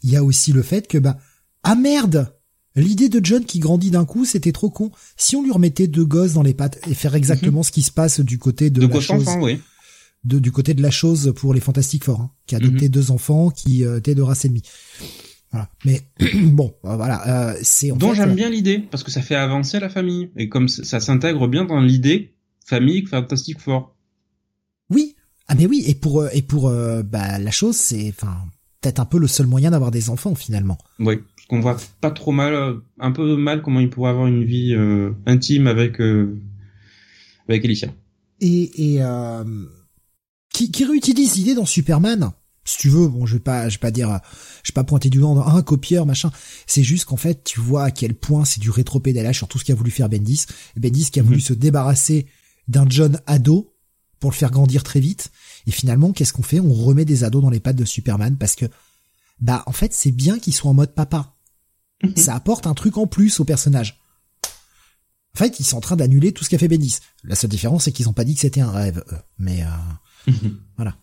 il 0.02 0.10
y 0.10 0.16
a 0.16 0.24
aussi 0.24 0.54
le 0.54 0.64
fait 0.64 0.88
que 0.88 0.98
bah 0.98 1.20
ah 1.62 1.76
merde, 1.76 2.35
l'idée 2.76 3.10
de 3.10 3.20
John 3.24 3.46
qui 3.46 3.60
grandit 3.60 3.92
d'un 3.92 4.06
coup, 4.06 4.26
c'était 4.26 4.52
trop 4.52 4.70
con. 4.70 4.92
Si 5.18 5.36
on 5.36 5.44
lui 5.44 5.52
remettait 5.52 5.88
deux 5.88 6.06
gosses 6.06 6.34
dans 6.34 6.44
les 6.44 6.54
pattes 6.54 6.80
et 6.90 6.94
faire 6.94 7.16
exactement 7.16 7.60
mhm. 7.60 7.64
ce 7.64 7.72
qui 7.72 7.82
se 7.82 7.92
passe 7.92 8.20
du 8.20 8.38
côté 8.38 8.70
de, 8.70 8.86
la 8.86 9.00
chose, 9.00 9.28
oui 9.40 9.60
de, 10.26 10.40
du 10.40 10.52
côté 10.52 10.74
de 10.74 10.82
la 10.82 10.92
chose 10.92 11.34
pour 11.36 11.54
les 11.54 11.60
Fantastiques 11.60 12.04
Four, 12.04 12.20
hein, 12.20 12.32
qui 12.48 12.56
a 12.56 12.58
adopté 12.58 12.86
mhm. 12.86 12.92
deux 12.92 13.12
enfants 13.12 13.52
qui 13.52 13.86
euh, 13.86 14.00
étaient 14.00 14.16
de 14.16 14.22
race 14.22 14.44
ennemie. 14.46 14.64
Voilà. 15.52 15.70
Mais 15.86 16.02
bon, 16.34 16.76
euh, 16.84 16.96
voilà, 16.96 17.52
euh, 17.52 17.60
c'est 17.62 17.90
dont 17.90 18.14
j'aime 18.14 18.36
bien 18.36 18.50
l'idée 18.50 18.80
parce 18.80 19.04
que 19.04 19.12
ça 19.12 19.22
fait 19.22 19.36
avancer 19.36 19.80
la 19.80 19.90
famille 19.90 20.32
et 20.36 20.50
comme 20.50 20.68
ça 20.68 21.00
s'intègre 21.00 21.48
bien 21.48 21.64
dans 21.64 21.80
l'idée 21.80 22.36
famille 22.66 23.06
Fantastic 23.06 23.60
Four. 23.60 23.96
Oui, 24.90 25.16
ah 25.48 25.56
mais 25.56 25.68
oui, 25.68 25.84
et 25.88 25.96
pour 25.96 26.28
et 26.28 26.42
pour 26.42 26.70
bah 26.70 27.40
la 27.40 27.52
chose, 27.52 27.76
c'est 27.76 28.10
enfin 28.10 28.38
peut-être 28.82 29.00
un 29.00 29.06
peu 29.06 29.18
le 29.18 29.28
seul 29.28 29.48
moyen 29.48 29.72
d'avoir 29.72 29.92
des 29.92 30.10
enfants 30.10 30.36
finalement. 30.36 30.78
Oui, 31.00 31.20
qu'on 31.48 31.60
voit 31.60 31.78
pas 32.02 32.12
trop 32.12 32.32
mal, 32.32 32.78
un 33.00 33.12
peu 33.12 33.36
mal 33.36 33.62
comment 33.62 33.80
il 33.80 33.90
pourrait 33.90 34.12
avoir 34.12 34.28
une 34.28 34.44
vie 34.44 34.76
intime 35.26 35.68
avec 35.68 36.00
avec 37.48 37.66
Alicia. 37.66 37.90
Et 38.42 38.96
et 38.96 39.02
qui, 40.54 40.72
qui 40.72 40.86
réutilise 40.86 41.36
l'idée 41.36 41.56
dans 41.56 41.66
Superman? 41.66 42.32
Si 42.68 42.80
tu 42.80 42.90
veux, 42.90 43.08
bon, 43.08 43.28
je 43.28 43.34
vais 43.34 43.40
pas, 43.40 43.70
je 43.70 43.76
vais 43.76 43.80
pas 43.80 43.92
dire, 43.92 44.20
je 44.64 44.72
vais 44.72 44.74
pas 44.74 44.84
pointer 44.84 45.10
du 45.12 45.20
doigt 45.20 45.48
un 45.48 45.62
copieur, 45.62 46.08
machin. 46.08 46.32
C'est 46.66 46.82
juste 46.82 47.06
qu'en 47.06 47.18
fait, 47.18 47.44
tu 47.44 47.60
vois 47.60 47.84
à 47.84 47.92
quel 47.92 48.16
point 48.16 48.44
c'est 48.44 48.60
du 48.60 48.72
rétropédalage 48.72 49.38
sur 49.38 49.48
tout 49.48 49.60
ce 49.60 49.66
qu'a 49.66 49.76
voulu 49.76 49.92
faire 49.92 50.10
Bendis. 50.10 50.46
Bendis 50.76 51.12
qui 51.12 51.20
a 51.20 51.24
voulu 51.24 51.36
mhm. 51.36 51.42
se 51.42 51.54
débarrasser 51.54 52.26
d'un 52.68 52.86
John 52.90 53.20
ado 53.28 53.76
pour 54.20 54.32
le 54.32 54.36
faire 54.36 54.50
grandir 54.50 54.84
très 54.84 55.00
vite. 55.00 55.32
Et 55.68 55.72
finalement, 55.72 56.12
qu'est-ce 56.12 56.34
qu'on 56.34 56.42
fait? 56.42 56.60
On 56.60 56.74
remet 56.74 57.06
des 57.06 57.24
ados 57.24 57.44
dans 57.44 57.52
les 57.52 57.60
pattes 57.60 57.76
de 57.76 57.86
Superman 57.86 58.36
parce 58.38 58.56
que, 58.56 58.66
bah, 59.40 59.62
en 59.68 59.72
fait, 59.72 59.94
c'est 59.94 60.12
bien 60.12 60.40
qu'ils 60.40 60.54
soient 60.54 60.72
en 60.72 60.76
mode 60.76 60.96
papa. 60.96 61.35
Ça 62.16 62.36
apporte 62.36 62.68
un 62.68 62.74
truc 62.74 62.98
en 62.98 63.08
plus 63.08 63.40
au 63.40 63.46
personnage. 63.46 64.00
En 65.36 65.38
fait, 65.38 65.60
ils 65.60 65.66
sont 65.66 65.78
en 65.78 65.82
train 65.82 65.98
d'annuler 65.98 66.32
tout 66.32 66.44
ce 66.44 66.50
qu'a 66.50 66.58
fait 66.58 66.70
Bendis. 66.70 67.00
La 67.24 67.36
seule 67.36 67.50
différence, 67.50 67.84
c'est 67.84 67.92
qu'ils 67.92 68.08
ont 68.08 68.14
pas 68.14 68.24
dit 68.24 68.36
que 68.36 68.40
c'était 68.40 68.62
un 68.62 68.72
rêve, 68.72 69.04
eux. 69.12 69.18
Mais 69.38 69.64
euh, 69.64 70.32
voilà. 70.78 70.96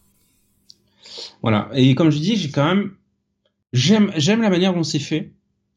Voilà. 1.42 1.68
Et 1.74 1.94
comme 1.94 2.10
je 2.10 2.18
dis, 2.18 2.36
j'ai 2.36 2.50
quand 2.50 2.64
même, 2.64 2.92
j'aime, 3.72 4.10
j'aime 4.16 4.40
la 4.40 4.48
manière 4.48 4.72
dont 4.72 4.84
c'est 4.84 4.98
fait 4.98 5.34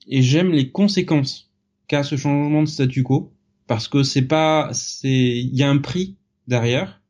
et 0.08 0.22
j'aime 0.22 0.52
les 0.52 0.72
conséquences 0.72 1.52
qu'a 1.88 2.04
ce 2.04 2.16
changement 2.16 2.64
de 2.64 2.68
statu 2.68 3.04
quo 3.04 3.34
parce 3.68 3.88
que 3.88 4.04
c'est 4.04 4.22
pas, 4.22 4.70
c'est, 4.74 5.10
il 5.10 5.56
y 5.56 5.64
a 5.64 5.70
un 5.70 5.80
prix 5.80 6.18
derrière 6.48 7.02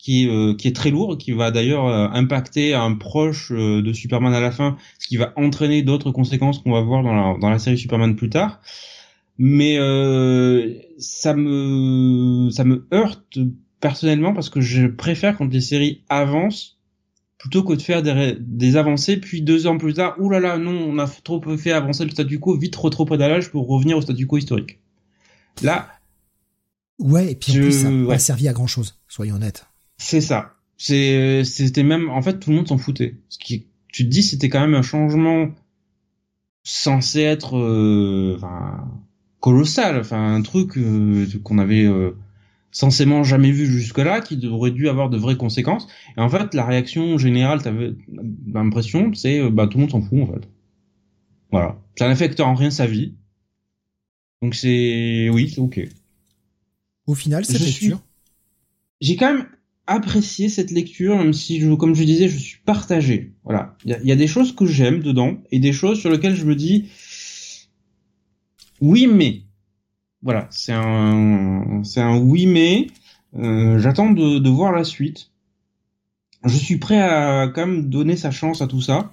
qui, 0.00 0.28
euh, 0.28 0.54
qui 0.54 0.66
est 0.66 0.74
très 0.74 0.90
lourd, 0.90 1.18
qui 1.18 1.32
va 1.32 1.50
d'ailleurs 1.50 1.86
euh, 1.86 2.08
impacter 2.12 2.72
un 2.72 2.94
proche 2.94 3.52
euh, 3.52 3.82
de 3.82 3.92
Superman 3.92 4.32
à 4.32 4.40
la 4.40 4.50
fin, 4.50 4.78
ce 4.98 5.06
qui 5.06 5.18
va 5.18 5.34
entraîner 5.36 5.82
d'autres 5.82 6.10
conséquences 6.10 6.58
qu'on 6.60 6.72
va 6.72 6.80
voir 6.80 7.02
dans 7.02 7.12
la, 7.12 7.38
dans 7.38 7.50
la 7.50 7.58
série 7.58 7.76
Superman 7.76 8.16
plus 8.16 8.30
tard. 8.30 8.60
Mais 9.36 9.76
ça 10.98 11.34
me 11.34 12.50
ça 12.50 12.64
me 12.64 12.86
heurte 12.92 13.38
personnellement 13.80 14.34
parce 14.34 14.50
que 14.50 14.60
je 14.60 14.86
préfère 14.86 15.38
quand 15.38 15.50
les 15.50 15.62
séries 15.62 16.02
avancent 16.10 16.78
plutôt 17.38 17.62
que 17.62 17.72
de 17.72 17.80
faire 17.80 18.02
des, 18.02 18.36
des 18.38 18.76
avancées 18.76 19.16
puis 19.16 19.40
deux 19.40 19.66
ans 19.66 19.78
plus 19.78 19.94
tard 19.94 20.14
oulala 20.18 20.48
là 20.48 20.58
là, 20.58 20.62
non 20.62 20.72
on 20.72 20.98
a 20.98 21.06
trop 21.06 21.40
fait 21.56 21.72
avancer 21.72 22.04
le 22.04 22.10
statu 22.10 22.38
quo 22.38 22.54
vite 22.58 22.74
trop 22.74 22.90
trop 22.90 23.06
pédalage 23.06 23.50
pour 23.50 23.66
revenir 23.66 23.96
au 23.96 24.02
statu 24.02 24.26
quo 24.26 24.36
historique. 24.36 24.78
Là 25.62 25.88
ouais 26.98 27.32
et 27.32 27.34
puis 27.34 27.52
en 27.52 27.62
plus 27.62 27.72
ça 27.72 27.90
n'a 27.90 28.08
pas 28.08 28.18
servi 28.18 28.46
à 28.46 28.52
grand 28.52 28.66
chose 28.66 29.00
soyons 29.08 29.36
honnêtes 29.36 29.69
c'est 30.00 30.20
ça 30.20 30.54
c'est 30.76 31.44
c'était 31.44 31.82
même 31.82 32.10
en 32.10 32.22
fait 32.22 32.38
tout 32.38 32.50
le 32.50 32.56
monde 32.56 32.68
s'en 32.68 32.78
foutait 32.78 33.16
ce 33.28 33.38
qui 33.38 33.66
tu 33.92 34.04
te 34.04 34.08
dis 34.08 34.22
c'était 34.22 34.48
quand 34.48 34.60
même 34.60 34.74
un 34.74 34.82
changement 34.82 35.50
censé 36.62 37.20
être 37.20 37.56
euh, 37.58 38.34
enfin 38.36 38.88
colossal 39.40 39.98
enfin 39.98 40.34
un 40.34 40.42
truc 40.42 40.76
euh, 40.76 41.26
qu'on 41.44 41.58
avait 41.58 41.84
euh, 41.84 42.12
censément 42.70 43.24
jamais 43.24 43.50
vu 43.50 43.66
jusque-là, 43.66 44.20
qui 44.20 44.44
aurait 44.46 44.70
dû 44.70 44.88
avoir 44.88 45.10
de 45.10 45.16
vraies 45.16 45.36
conséquences. 45.36 45.88
Et 46.16 46.20
en 46.20 46.28
fait, 46.28 46.54
la 46.54 46.64
réaction 46.64 47.18
générale, 47.18 47.62
t'avais 47.62 47.94
l'impression, 48.46 49.12
c'est 49.14 49.40
euh, 49.40 49.50
bah 49.50 49.66
tout 49.66 49.78
le 49.78 49.82
monde 49.82 49.90
s'en 49.90 50.02
fout 50.02 50.22
en 50.22 50.26
fait. 50.26 50.48
Voilà, 51.50 51.80
ça 51.98 52.08
n'affecte 52.08 52.40
en 52.40 52.54
rien 52.54 52.70
sa 52.70 52.86
vie. 52.86 53.14
Donc 54.42 54.54
c'est 54.54 55.28
oui, 55.30 55.50
c'est 55.50 55.60
ok. 55.60 55.80
Au 57.06 57.14
final, 57.14 57.44
cette 57.44 57.60
lecture. 57.60 58.00
J'ai 59.00 59.16
quand 59.16 59.34
même 59.34 59.46
apprécié 59.90 60.48
cette 60.48 60.70
lecture, 60.70 61.16
même 61.16 61.32
si, 61.32 61.60
je, 61.60 61.72
comme 61.74 61.94
je 61.94 62.04
disais, 62.04 62.28
je 62.28 62.38
suis 62.38 62.58
partagé. 62.64 63.34
Voilà, 63.44 63.76
il 63.84 63.90
y 64.04 64.12
a, 64.12 64.16
des 64.16 64.26
choses 64.28 64.54
que 64.54 64.64
j'aime 64.64 65.00
dedans 65.00 65.38
et 65.50 65.58
des 65.58 65.72
choses 65.72 65.98
sur 65.98 66.10
lesquelles 66.10 66.36
je 66.36 66.44
me 66.46 66.54
dis 66.54 66.88
oui, 68.80 69.06
mais 69.06 69.42
voilà, 70.22 70.46
c'est 70.50 70.72
un, 70.72 71.82
c'est 71.84 72.00
un 72.00 72.16
oui 72.18 72.46
mais. 72.46 72.86
Euh, 73.36 73.78
j'attends 73.78 74.10
de, 74.10 74.38
de 74.38 74.48
voir 74.48 74.72
la 74.72 74.84
suite. 74.84 75.30
Je 76.44 76.56
suis 76.56 76.78
prêt 76.78 77.00
à 77.00 77.48
quand 77.48 77.66
même 77.66 77.90
donner 77.90 78.16
sa 78.16 78.30
chance 78.30 78.62
à 78.62 78.66
tout 78.66 78.80
ça 78.80 79.12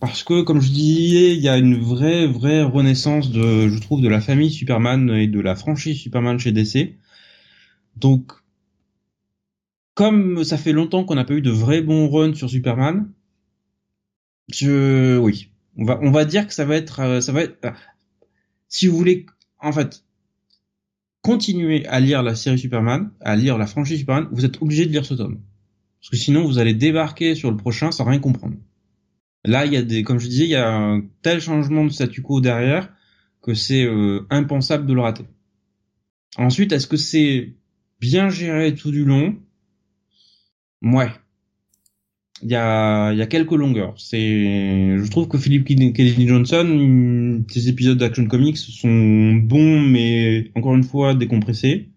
parce 0.00 0.24
que, 0.24 0.42
comme 0.42 0.60
je 0.60 0.70
disais, 0.70 1.36
il 1.36 1.40
y 1.40 1.48
a 1.48 1.58
une 1.58 1.78
vraie, 1.78 2.26
vraie 2.26 2.62
renaissance 2.62 3.30
de, 3.30 3.68
je 3.68 3.78
trouve, 3.78 4.00
de 4.02 4.08
la 4.08 4.20
famille 4.20 4.50
Superman 4.50 5.10
et 5.10 5.28
de 5.28 5.38
la 5.38 5.54
franchise 5.54 5.96
Superman 5.96 6.40
chez 6.40 6.50
DC. 6.50 6.96
Donc, 7.96 8.32
comme 9.94 10.44
ça 10.44 10.56
fait 10.56 10.72
longtemps 10.72 11.04
qu'on 11.04 11.14
n'a 11.14 11.24
pas 11.24 11.34
eu 11.34 11.42
de 11.42 11.50
vrais 11.50 11.82
bons 11.82 12.08
runs 12.08 12.34
sur 12.34 12.48
Superman, 12.48 13.10
je, 14.48 15.18
oui, 15.18 15.50
on 15.76 15.84
va, 15.84 15.98
on 16.02 16.10
va 16.10 16.24
dire 16.24 16.46
que 16.46 16.54
ça 16.54 16.64
va 16.64 16.76
être, 16.76 17.00
euh, 17.00 17.20
ça 17.20 17.32
va 17.32 17.42
être, 17.42 17.64
euh, 17.64 17.70
si 18.68 18.86
vous 18.86 18.96
voulez, 18.96 19.26
en 19.58 19.72
fait, 19.72 20.04
continuez 21.20 21.86
à 21.86 22.00
lire 22.00 22.22
la 22.22 22.34
série 22.34 22.58
Superman, 22.58 23.10
à 23.20 23.36
lire 23.36 23.58
la 23.58 23.66
franchise 23.66 23.98
Superman, 23.98 24.28
vous 24.32 24.44
êtes 24.44 24.60
obligé 24.60 24.86
de 24.86 24.92
lire 24.92 25.04
ce 25.04 25.14
tome. 25.14 25.40
Parce 26.00 26.10
que 26.10 26.16
sinon, 26.16 26.44
vous 26.44 26.58
allez 26.58 26.74
débarquer 26.74 27.34
sur 27.34 27.50
le 27.50 27.56
prochain 27.56 27.92
sans 27.92 28.04
rien 28.04 28.18
comprendre. 28.18 28.56
Là, 29.44 29.66
il 29.66 29.72
y 29.72 29.76
a 29.76 29.82
des, 29.82 30.02
comme 30.02 30.18
je 30.18 30.28
disais, 30.28 30.44
il 30.44 30.50
y 30.50 30.56
a 30.56 30.68
un 30.68 31.02
tel 31.22 31.40
changement 31.40 31.84
de 31.84 31.90
statu 31.90 32.22
quo 32.22 32.40
derrière 32.40 32.92
que 33.40 33.54
c'est 33.54 33.84
euh, 33.84 34.26
impensable 34.30 34.86
de 34.86 34.94
le 34.94 35.00
rater. 35.00 35.24
Ensuite, 36.36 36.72
est-ce 36.72 36.86
que 36.86 36.96
c'est 36.96 37.54
bien 38.00 38.28
géré 38.28 38.74
tout 38.74 38.90
du 38.90 39.04
long? 39.04 39.36
Ouais 40.82 41.10
il 42.42 42.50
y 42.50 42.56
a, 42.56 43.12
y 43.12 43.22
a 43.22 43.26
quelques 43.26 43.52
longueurs. 43.52 43.94
C'est, 43.96 44.98
je 44.98 45.10
trouve 45.10 45.28
que 45.28 45.38
Philippe 45.38 45.64
Kennedy 45.66 46.26
Johnson, 46.26 47.44
ses 47.48 47.68
épisodes 47.68 47.98
d'Action 47.98 48.26
Comics 48.26 48.56
sont 48.56 49.34
bons, 49.34 49.80
mais 49.80 50.50
encore 50.54 50.74
une 50.74 50.84
fois 50.84 51.14
décompressés. 51.14 51.88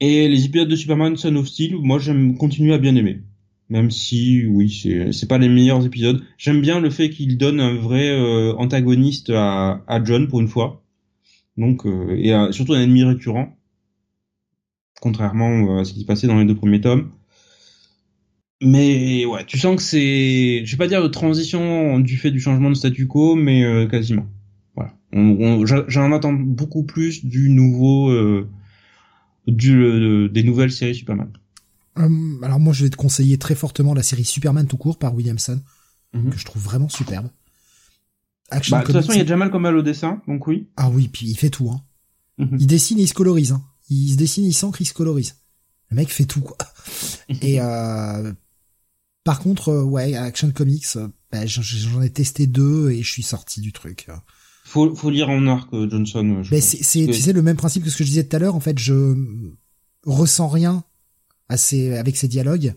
Et 0.00 0.28
les 0.28 0.44
épisodes 0.44 0.68
de 0.68 0.76
Superman 0.76 1.16
Son 1.16 1.36
of 1.36 1.46
Steel, 1.48 1.76
moi 1.76 1.98
j'aime 1.98 2.36
continuer 2.36 2.74
à 2.74 2.78
bien 2.78 2.94
aimer. 2.96 3.20
Même 3.68 3.90
si, 3.90 4.44
oui, 4.46 4.70
c'est 4.70 5.12
c'est 5.12 5.28
pas 5.28 5.38
les 5.38 5.48
meilleurs 5.48 5.86
épisodes. 5.86 6.22
J'aime 6.36 6.60
bien 6.60 6.80
le 6.80 6.90
fait 6.90 7.10
qu'il 7.10 7.38
donne 7.38 7.60
un 7.60 7.74
vrai 7.74 8.10
euh, 8.10 8.52
antagoniste 8.56 9.30
à, 9.30 9.82
à 9.86 10.04
John 10.04 10.28
pour 10.28 10.40
une 10.40 10.48
fois. 10.48 10.84
Donc, 11.56 11.86
euh, 11.86 12.16
et 12.16 12.32
surtout 12.52 12.74
un 12.74 12.82
ennemi 12.82 13.04
récurrent. 13.04 13.56
Contrairement 15.02 15.80
à 15.80 15.84
ce 15.84 15.92
qui 15.92 16.02
se 16.02 16.04
passait 16.04 16.28
dans 16.28 16.38
les 16.38 16.44
deux 16.44 16.54
premiers 16.54 16.80
tomes. 16.80 17.10
Mais 18.62 19.26
ouais, 19.26 19.44
tu 19.44 19.58
sens 19.58 19.74
que 19.74 19.82
c'est, 19.82 20.64
je 20.64 20.70
vais 20.70 20.76
pas 20.76 20.86
dire 20.86 21.02
de 21.02 21.08
transition 21.08 21.98
du 21.98 22.16
fait 22.16 22.30
du 22.30 22.38
changement 22.38 22.70
de 22.70 22.76
statu 22.76 23.08
quo, 23.08 23.34
mais 23.34 23.64
euh, 23.64 23.88
quasiment. 23.88 24.28
Voilà. 24.76 24.94
J'en 25.88 26.12
attends 26.12 26.32
beaucoup 26.32 26.84
plus 26.84 27.24
du 27.24 27.50
nouveau, 27.50 28.10
euh, 28.10 28.48
du, 29.48 29.82
euh, 29.82 30.28
des 30.28 30.44
nouvelles 30.44 30.70
séries 30.70 30.94
Superman. 30.94 31.32
alors 31.96 32.60
moi, 32.60 32.72
je 32.72 32.84
vais 32.84 32.90
te 32.90 32.96
conseiller 32.96 33.36
très 33.36 33.56
fortement 33.56 33.94
la 33.94 34.04
série 34.04 34.24
Superman 34.24 34.68
tout 34.68 34.76
court 34.76 34.96
par 34.96 35.12
Williamson, 35.16 35.60
mhm. 36.14 36.30
que 36.30 36.38
je 36.38 36.44
trouve 36.44 36.62
vraiment 36.62 36.88
superbe. 36.88 37.30
Action 38.50 38.76
bah, 38.76 38.82
de 38.82 38.86
toute 38.86 38.94
façon, 38.94 39.12
il 39.12 39.18
y 39.18 39.22
a 39.22 39.24
déjà 39.24 39.36
mal 39.36 39.50
comme 39.50 39.62
mal 39.62 39.76
au 39.76 39.82
dessin, 39.82 40.22
donc 40.28 40.46
oui. 40.46 40.68
Ah 40.76 40.88
oui, 40.88 41.08
puis 41.08 41.26
il 41.26 41.36
fait 41.36 41.50
tout. 41.50 41.68
Hein. 41.68 41.82
Mhm. 42.38 42.58
Il 42.60 42.66
dessine 42.68 43.00
et 43.00 43.02
il 43.02 43.08
se 43.08 43.14
colorise. 43.14 43.50
Hein. 43.50 43.64
Il 43.92 44.12
se 44.12 44.16
dessine, 44.16 44.44
il 44.44 44.56
il 44.80 44.86
se 44.86 44.94
colorise. 44.94 45.36
Le 45.90 45.96
mec 45.96 46.10
fait 46.10 46.24
tout 46.24 46.40
quoi. 46.40 46.56
et 47.42 47.60
euh, 47.60 48.32
par 49.24 49.40
contre, 49.40 49.68
euh, 49.68 49.82
ouais, 49.82 50.14
Action 50.14 50.50
Comics, 50.50 50.86
euh, 50.96 51.08
bah, 51.30 51.44
j'en 51.46 52.02
ai 52.02 52.10
testé 52.10 52.46
deux 52.46 52.90
et 52.90 53.02
je 53.02 53.10
suis 53.10 53.22
sorti 53.22 53.60
du 53.60 53.72
truc. 53.72 54.08
Faut, 54.64 54.94
faut 54.94 55.10
lire 55.10 55.28
en 55.28 55.46
arc 55.46 55.70
Johnson. 55.72 56.42
Mais 56.50 56.60
c'est, 56.60 57.06
tu 57.06 57.14
sais, 57.14 57.32
le 57.32 57.42
même 57.42 57.56
principe 57.56 57.84
que 57.84 57.90
ce 57.90 57.98
que 57.98 58.04
je 58.04 58.08
disais 58.08 58.24
tout 58.24 58.36
à 58.36 58.38
l'heure. 58.38 58.54
En 58.54 58.60
fait, 58.60 58.78
je 58.78 59.14
ressens 60.06 60.48
rien 60.48 60.84
à 61.48 61.56
avec 61.98 62.16
ces 62.16 62.28
dialogues. 62.28 62.74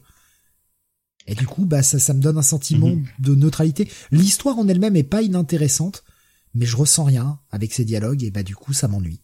Et 1.28 1.36
du 1.36 1.48
coup, 1.48 1.66
bah, 1.66 1.82
ça, 1.82 1.98
ça 1.98 2.14
me 2.14 2.22
donne 2.22 2.38
un 2.38 2.44
sentiment 2.44 2.90
mhm. 2.90 3.06
de 3.20 3.36
neutralité. 3.36 3.90
L'histoire 4.12 4.60
en 4.60 4.68
elle-même 4.68 4.96
est 4.96 5.04
pas 5.04 5.22
inintéressante, 5.22 6.04
mais 6.54 6.66
je 6.66 6.76
ressens 6.76 7.06
rien 7.06 7.40
avec 7.50 7.74
ces 7.74 7.86
dialogues 7.86 8.24
et 8.24 8.32
bah, 8.32 8.44
du 8.44 8.56
coup, 8.56 8.74
ça 8.74 8.88
m'ennuie. 8.88 9.22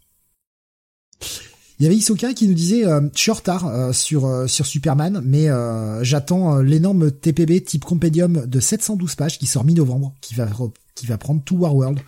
Il 1.82 1.86
y 1.86 1.88
avait 1.88 1.98
Isoka 1.98 2.36
qui 2.36 2.48
nous 2.48 2.54
disait 2.54 2.86
euh, 2.86 3.02
je 3.16 3.20
suis 3.20 3.32
en 3.32 3.34
retard 3.34 3.66
euh, 3.66 3.92
sur 3.92 4.28
euh, 4.28 4.46
sur 4.46 4.68
Superman, 4.68 5.20
mais 5.26 5.48
j'attends 6.04 6.60
l'énorme 6.60 7.10
TPB 7.10 7.64
type 7.64 7.86
compendium 7.86 8.46
de 8.46 8.60
712 8.60 9.16
pages 9.16 9.40
qui 9.40 9.48
sort 9.48 9.66
mi-novembre, 9.66 10.14
qui 10.22 10.36
va 10.36 10.48
qui 10.94 11.08
va 11.08 11.18
prendre 11.18 11.42
tout 11.44 11.56
Warworld 11.56 12.00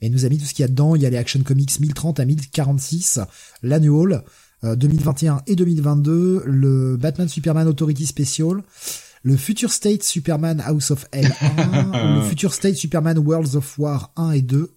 et 0.00 0.10
nous 0.10 0.24
a 0.24 0.28
mis 0.28 0.38
tout 0.38 0.44
ce 0.44 0.54
qu'il 0.54 0.64
y 0.64 0.66
a 0.66 0.68
dedans. 0.68 0.96
Il 0.96 1.02
y 1.02 1.06
a 1.06 1.10
les 1.10 1.18
Action 1.18 1.40
Comics 1.44 1.78
1030 1.78 2.18
à 2.18 2.24
1046, 2.24 3.20
l'annual 3.62 4.24
2021 4.64 5.42
et 5.46 5.54
2022, 5.54 6.42
le 6.44 6.96
Batman 6.96 7.28
Superman 7.28 7.68
Authority 7.68 8.06
Special, 8.06 8.64
le 9.22 9.36
Future 9.36 9.70
State 9.70 10.02
Superman 10.02 10.60
House 10.66 10.90
of 10.90 11.06
L1, 11.12 12.16
le 12.16 12.28
Future 12.28 12.52
State 12.52 12.74
Superman 12.74 13.18
Worlds 13.18 13.54
of 13.54 13.78
War 13.78 14.12
1 14.16 14.32
et 14.32 14.42
2 14.42 14.74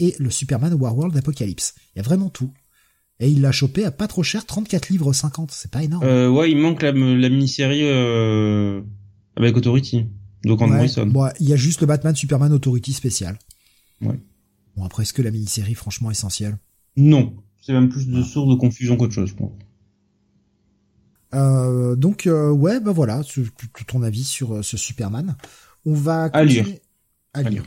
et 0.00 0.16
le 0.18 0.30
Superman 0.30 0.72
War 0.72 0.96
World 0.96 1.14
Apocalypse. 1.18 1.74
Il 1.94 1.98
y 1.98 2.00
a 2.00 2.02
vraiment 2.02 2.30
tout. 2.30 2.50
Et 3.20 3.30
il 3.30 3.40
l'a 3.40 3.50
chopé 3.50 3.84
à 3.84 3.90
pas 3.90 4.06
trop 4.06 4.22
cher, 4.22 4.46
34 4.46 4.90
livres 4.90 5.12
50, 5.12 5.50
c'est 5.50 5.70
pas 5.70 5.82
énorme. 5.82 6.04
Euh, 6.04 6.30
ouais, 6.30 6.50
il 6.50 6.56
manque 6.56 6.82
la, 6.82 6.92
la 6.92 7.28
mini-série 7.28 7.82
euh, 7.82 8.80
avec 9.36 9.56
Authority, 9.56 10.06
donc 10.44 10.62
en 10.62 10.68
Morrison. 10.68 11.06
Bon, 11.06 11.28
il 11.40 11.48
y 11.48 11.52
a 11.52 11.56
juste 11.56 11.80
le 11.80 11.88
Batman 11.88 12.14
Superman 12.14 12.52
Authority 12.52 12.92
spécial. 12.92 13.36
Ouais. 14.00 14.20
Bon, 14.76 14.84
après, 14.84 15.02
est-ce 15.02 15.12
que 15.12 15.22
la 15.22 15.32
mini-série, 15.32 15.74
franchement, 15.74 16.12
essentielle? 16.12 16.58
Non, 16.96 17.34
c'est 17.60 17.72
même 17.72 17.88
plus 17.88 18.08
de 18.08 18.22
source 18.22 18.48
de 18.48 18.54
confusion 18.54 18.96
qu'autre 18.96 19.14
chose, 19.14 19.34
je 19.36 19.44
Euh, 21.36 21.96
donc, 21.96 22.28
euh, 22.28 22.50
ouais, 22.50 22.78
bah 22.78 22.92
voilà, 22.92 23.22
ton 23.88 24.02
avis 24.02 24.24
sur 24.24 24.54
euh, 24.54 24.62
ce 24.62 24.76
Superman. 24.76 25.36
On 25.84 25.94
va 25.94 26.30
continuer... 26.30 26.60
À 26.60 26.62
lire. 26.62 26.78
À 27.34 27.42
lire. 27.50 27.64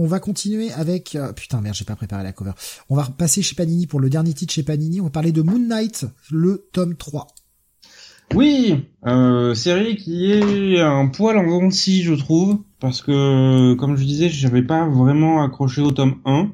On 0.00 0.06
va 0.06 0.20
continuer 0.20 0.70
avec 0.74 1.16
euh, 1.16 1.32
putain 1.32 1.60
merde, 1.60 1.74
j'ai 1.74 1.84
pas 1.84 1.96
préparé 1.96 2.22
la 2.22 2.32
cover. 2.32 2.52
On 2.88 2.94
va 2.94 3.04
passer 3.18 3.42
chez 3.42 3.56
Panini 3.56 3.88
pour 3.88 3.98
le 3.98 4.08
dernier 4.08 4.32
titre 4.32 4.52
chez 4.52 4.62
Panini. 4.62 5.00
On 5.00 5.04
va 5.06 5.10
parler 5.10 5.32
de 5.32 5.42
Moon 5.42 5.58
Knight, 5.58 6.06
le 6.30 6.68
tome 6.72 6.94
3. 6.94 7.26
Oui, 8.32 8.76
euh, 9.08 9.54
série 9.54 9.96
qui 9.96 10.30
est 10.30 10.80
un 10.80 11.08
poil 11.08 11.36
en 11.36 11.42
dents 11.42 11.70
je 11.70 12.14
trouve, 12.14 12.60
parce 12.78 13.02
que 13.02 13.74
comme 13.74 13.96
je 13.96 14.04
disais, 14.04 14.28
j'avais 14.28 14.62
pas 14.62 14.88
vraiment 14.88 15.42
accroché 15.42 15.80
au 15.80 15.90
tome 15.90 16.20
1 16.24 16.52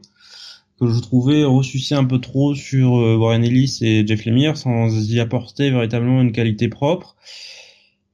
que 0.80 0.88
je 0.88 0.98
trouvais 1.00 1.44
ressuscité 1.44 1.96
un 1.96 2.04
peu 2.04 2.22
trop 2.22 2.54
sur 2.54 2.96
euh, 2.96 3.18
Warren 3.18 3.44
Ellis 3.44 3.76
et 3.82 4.06
Jeff 4.06 4.24
Lemire 4.24 4.56
sans 4.56 4.88
y 4.88 5.20
apporter 5.20 5.68
véritablement 5.68 6.22
une 6.22 6.32
qualité 6.32 6.68
propre. 6.68 7.14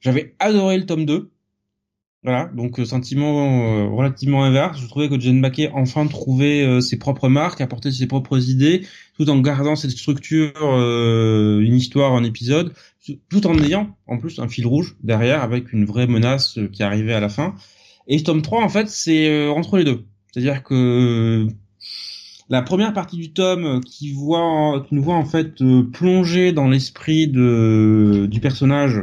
J'avais 0.00 0.34
adoré 0.40 0.76
le 0.76 0.86
tome 0.86 1.04
2 1.04 1.30
voilà, 2.22 2.50
donc 2.54 2.78
euh, 2.78 2.84
sentiment 2.84 3.78
euh, 3.78 3.88
relativement 3.88 4.44
inverse. 4.44 4.78
Je 4.78 4.86
trouvais 4.86 5.08
que 5.08 5.18
Jen 5.18 5.40
Baquet 5.40 5.70
enfin 5.72 6.06
trouvait 6.06 6.62
euh, 6.62 6.80
ses 6.80 6.98
propres 6.98 7.30
marques, 7.30 7.62
apportait 7.62 7.90
ses 7.90 8.06
propres 8.06 8.50
idées, 8.50 8.86
tout 9.16 9.28
en 9.30 9.40
gardant 9.40 9.74
cette 9.74 9.92
structure, 9.92 10.52
une 10.60 11.74
histoire, 11.74 12.12
un 12.12 12.24
épisode, 12.24 12.74
tout 13.30 13.46
en 13.46 13.62
ayant 13.62 13.96
en 14.06 14.18
plus 14.18 14.38
un 14.38 14.48
fil 14.48 14.66
rouge 14.66 14.96
derrière 15.02 15.42
avec 15.42 15.72
une 15.72 15.86
vraie 15.86 16.06
menace 16.06 16.58
qui 16.72 16.82
arrivait 16.82 17.14
à 17.14 17.20
la 17.20 17.30
fin. 17.30 17.54
Et 18.06 18.22
tome 18.22 18.42
3, 18.42 18.62
en 18.62 18.68
fait, 18.68 18.88
c'est 18.88 19.48
entre 19.48 19.78
les 19.78 19.84
deux. 19.84 20.04
C'est-à-dire 20.30 20.62
que 20.62 21.48
la 22.48 22.62
première 22.62 22.92
partie 22.92 23.16
du 23.16 23.32
tome 23.32 23.80
qui 23.82 24.12
voit, 24.12 24.84
qui 24.88 24.94
nous 24.94 25.02
voit 25.02 25.16
en 25.16 25.24
fait 25.24 25.62
plonger 25.92 26.52
dans 26.52 26.68
l'esprit 26.68 27.28
du 27.28 28.40
personnage 28.40 29.02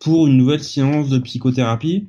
pour 0.00 0.26
une 0.26 0.36
nouvelle 0.36 0.62
séance 0.62 1.08
de 1.08 1.18
psychothérapie 1.18 2.08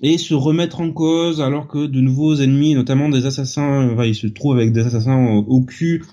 et 0.00 0.18
se 0.18 0.34
remettre 0.34 0.80
en 0.80 0.92
cause 0.92 1.40
alors 1.40 1.66
que 1.66 1.86
de 1.86 2.00
nouveaux 2.00 2.36
ennemis, 2.36 2.74
notamment 2.74 3.08
des 3.08 3.26
assassins, 3.26 3.90
enfin, 3.92 4.04
il 4.04 4.14
se 4.14 4.26
trouve 4.26 4.56
avec 4.56 4.72
des 4.72 4.86
assassins 4.86 5.44
au, 5.46 5.60
cul, 5.62 6.04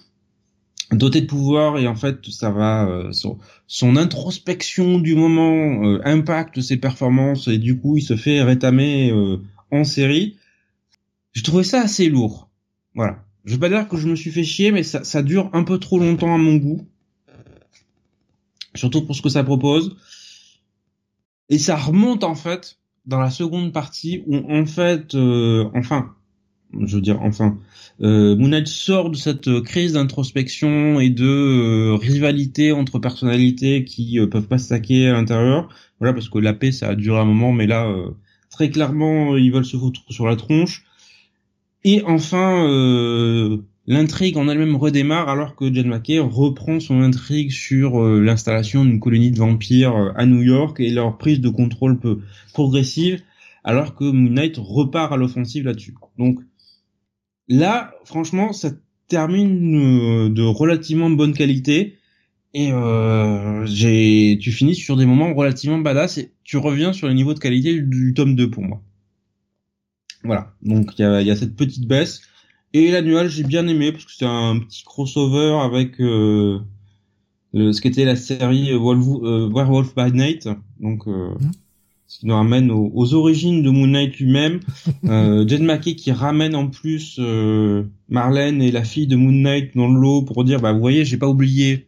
dotés 0.92 1.22
de 1.22 1.28
pouvoir 1.28 1.78
et 1.78 1.88
en 1.88 1.96
fait 1.96 2.26
ça 2.30 2.50
va 2.50 2.88
euh, 2.88 3.12
son, 3.68 3.96
introspection 3.96 5.00
du 5.00 5.16
moment 5.16 5.86
euh, 5.86 6.02
impacte 6.04 6.62
ses 6.62 6.78
performances 6.78 7.48
et 7.48 7.58
du 7.58 7.78
coup 7.78 7.98
il 7.98 8.02
se 8.02 8.16
fait 8.16 8.42
rétamer 8.42 9.12
euh, 9.12 9.38
en 9.72 9.84
série. 9.84 10.38
Je 11.34 11.44
trouvais 11.44 11.64
ça 11.64 11.82
assez 11.82 12.10
lourd. 12.10 12.50
Voilà. 12.96 13.24
Je 13.44 13.54
vais 13.54 13.60
pas 13.60 13.70
dire 13.70 13.88
que 13.88 13.98
je 13.98 14.08
me 14.08 14.16
suis 14.16 14.32
fait 14.32 14.44
chier, 14.44 14.72
mais 14.72 14.82
ça, 14.82 15.04
ça 15.04 15.22
dure 15.22 15.50
un 15.54 15.64
peu 15.64 15.78
trop 15.78 16.00
longtemps 16.00 16.34
à 16.34 16.38
mon 16.38 16.56
goût. 16.56 16.88
Surtout 18.74 19.06
pour 19.06 19.16
ce 19.16 19.22
que 19.22 19.30
ça 19.30 19.44
propose. 19.44 19.98
Et 21.50 21.60
ça 21.60 21.76
remonte 21.76 22.24
en 22.24 22.34
fait 22.34 22.80
dans 23.08 23.20
la 23.20 23.30
seconde 23.30 23.72
partie 23.74 24.24
où 24.28 24.38
en 24.52 24.66
fait, 24.66 25.16
euh, 25.16 25.70
enfin, 25.74 26.14
je 26.82 26.96
veux 26.96 27.02
dire 27.02 27.22
enfin, 27.22 27.58
euh, 28.02 28.66
sort 28.66 29.10
de 29.10 29.16
cette 29.16 29.62
crise 29.62 29.94
d'introspection 29.94 31.00
et 31.00 31.10
de 31.10 31.26
euh, 31.26 31.96
rivalité 31.96 32.72
entre 32.72 33.00
personnalités 33.00 33.86
qui 33.86 34.20
euh, 34.20 34.28
peuvent 34.28 34.48
pas 34.48 34.58
se 34.58 34.68
saquer 34.68 35.08
à 35.08 35.14
l'intérieur. 35.14 35.70
Voilà, 36.00 36.14
parce 36.14 36.30
que 36.30 36.40
la 36.40 36.54
paix 36.54 36.72
ça 36.72 36.90
a 36.90 36.96
duré 36.96 37.20
un 37.20 37.26
moment, 37.26 37.52
mais 37.54 37.68
là 37.68 37.94
très 38.50 38.70
clairement 38.70 39.38
ils 39.38 39.52
veulent 39.52 39.66
se 39.66 39.78
foutre 39.78 40.02
sur 40.10 40.26
la 40.28 40.36
tronche. 40.36 40.84
Et 41.84 42.04
enfin, 42.06 42.66
L'intrigue 43.88 44.38
en 44.38 44.48
elle-même 44.48 44.76
redémarre 44.76 45.30
alors 45.30 45.56
que 45.56 45.72
John 45.72 45.88
McKay 45.88 46.18
reprend 46.18 46.80
son 46.80 47.02
intrigue 47.02 47.52
sur 47.52 48.02
euh, 48.02 48.20
l'installation 48.20 48.84
d'une 48.84 49.00
colonie 49.00 49.30
de 49.30 49.38
vampires 49.38 49.96
euh, 49.96 50.12
à 50.16 50.26
New 50.26 50.42
York 50.42 50.80
et 50.80 50.90
leur 50.90 51.20
prise 51.20 51.40
de 51.40 51.50
contrôle 51.50 52.00
peu 52.00 52.22
progressive, 52.54 53.22
alors 53.64 53.94
que 53.94 54.06
Moon 54.06 54.32
Knight 54.32 54.58
repart 54.58 55.14
à 55.14 55.18
l'offensive 55.18 55.66
là-dessus. 55.66 55.94
Donc 56.18 56.40
là, 57.48 57.94
franchement, 58.06 58.54
ça 58.54 58.72
termine 59.08 59.76
euh, 59.76 60.30
de 60.30 60.42
relativement 60.42 61.12
bonne 61.12 61.34
qualité 61.34 62.00
et 62.56 62.72
j'ai 63.66 64.38
tu 64.42 64.54
finis 64.54 64.76
sur 64.76 64.96
des 64.96 65.06
moments 65.06 65.34
relativement 65.34 65.78
badass 65.78 66.20
et 66.20 66.32
tu 66.46 66.56
reviens 66.56 66.94
sur 66.94 67.08
le 67.08 67.14
niveau 67.14 67.34
de 67.34 67.40
qualité 67.40 67.82
du, 67.82 68.14
tome 68.14 68.34
2 68.34 68.50
pour 68.50 68.64
moi. 68.64 68.82
Voilà, 70.24 70.54
donc 70.62 70.98
il 70.98 71.02
y 71.02 71.06
a, 71.06 71.22
y 71.22 71.30
a 71.30 71.36
cette 71.36 71.58
petite 71.58 71.86
baisse 71.86 72.22
et 72.76 72.92
l'annual, 72.92 73.30
j'ai 73.30 73.44
bien 73.44 73.68
aimé 73.68 73.92
parce 73.92 74.06
que 74.06 74.12
c'est 74.12 74.26
un 74.26 74.60
petit 74.60 74.84
crossover 74.84 75.60
avec 75.64 76.00
euh, 76.02 76.60
le, 77.54 77.72
ce 77.72 77.80
qu'était 77.80 78.04
la 78.04 78.18
série 78.18 78.74
Wolf, 78.74 79.06
euh, 79.24 79.50
Werewolf 79.50 79.96
by 79.96 80.12
Night. 80.12 80.50
Donc, 80.82 81.08
euh, 81.08 81.30
mmh. 81.30 81.52
ce 82.08 82.20
qui 82.20 82.28
nous 82.28 82.36
ramène 82.36 82.72
aux, 82.72 83.14
origines 83.14 83.64
de 83.64 83.70
Moon 83.70 83.88
Knight 83.88 84.18
lui-même. 84.18 84.60
euh, 85.06 85.48
Jen 85.48 85.64
Mackey 85.64 85.96
qui 85.96 86.12
ramène 86.12 86.54
en 86.54 86.68
plus 86.68 87.18
euh, 87.20 87.84
Marlène 88.10 88.62
et 88.62 88.72
la 88.72 88.84
fille 88.84 89.08
de 89.08 89.16
Moon 89.16 89.32
Knight 89.32 89.76
dans 89.76 89.88
le 89.88 90.00
lot 90.00 90.24
pour 90.24 90.44
dire, 90.44 90.60
bah 90.60 90.74
vous 90.74 90.80
voyez, 90.80 91.06
j'ai 91.06 91.18
pas 91.18 91.30
oublié. 91.30 91.88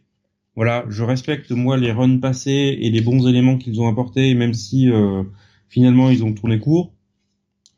Voilà, 0.56 0.86
je 0.88 1.04
respecte 1.04 1.52
moi 1.52 1.76
les 1.76 1.92
runs 1.92 2.18
passés 2.18 2.78
et 2.80 2.90
les 2.90 3.00
bons 3.00 3.28
éléments 3.28 3.58
qu'ils 3.58 3.80
ont 3.80 3.88
apportés, 3.88 4.34
même 4.34 4.54
si 4.54 4.90
euh, 4.90 5.22
finalement 5.68 6.10
ils 6.10 6.24
ont 6.24 6.32
tourné 6.32 6.58
court. 6.58 6.92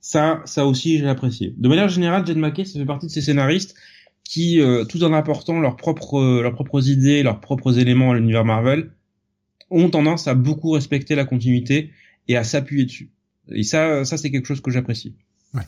Ça, 0.01 0.43
ça 0.47 0.67
aussi, 0.67 0.99
j'ai 0.99 1.09
apprécié. 1.09 1.55
De 1.57 1.69
manière 1.69 1.89
générale, 1.89 2.27
Jed 2.27 2.39
McKay, 2.39 2.65
ça 2.65 2.79
fait 2.79 2.87
partie 2.87 3.07
de 3.07 3.13
ces 3.13 3.21
scénaristes 3.21 3.75
qui, 4.25 4.61
euh, 4.61 4.85
tout 4.85 5.03
en 5.03 5.13
apportant 5.13 5.61
leurs 5.61 5.77
propres, 5.77 6.41
leurs 6.41 6.55
propres 6.55 6.89
idées, 6.89 7.23
leurs 7.23 7.41
propres 7.41 7.79
éléments 7.79 8.13
à 8.13 8.15
l'univers 8.15 8.45
Marvel, 8.45 8.93
ont 9.71 9.91
tendance 9.91 10.29
à 10.29 10.35
beaucoup 10.35 10.71
respecter 10.71 11.15
la 11.15 11.25
continuité 11.25 11.91
et 12.29 12.37
à 12.37 12.45
s'appuyer 12.45 12.85
dessus. 12.85 13.11
Et 13.49 13.63
ça, 13.63 14.05
ça 14.05 14.17
c'est 14.17 14.31
quelque 14.31 14.47
chose 14.47 14.61
que 14.61 14.71
j'apprécie. 14.71 15.15
Ouais. 15.55 15.63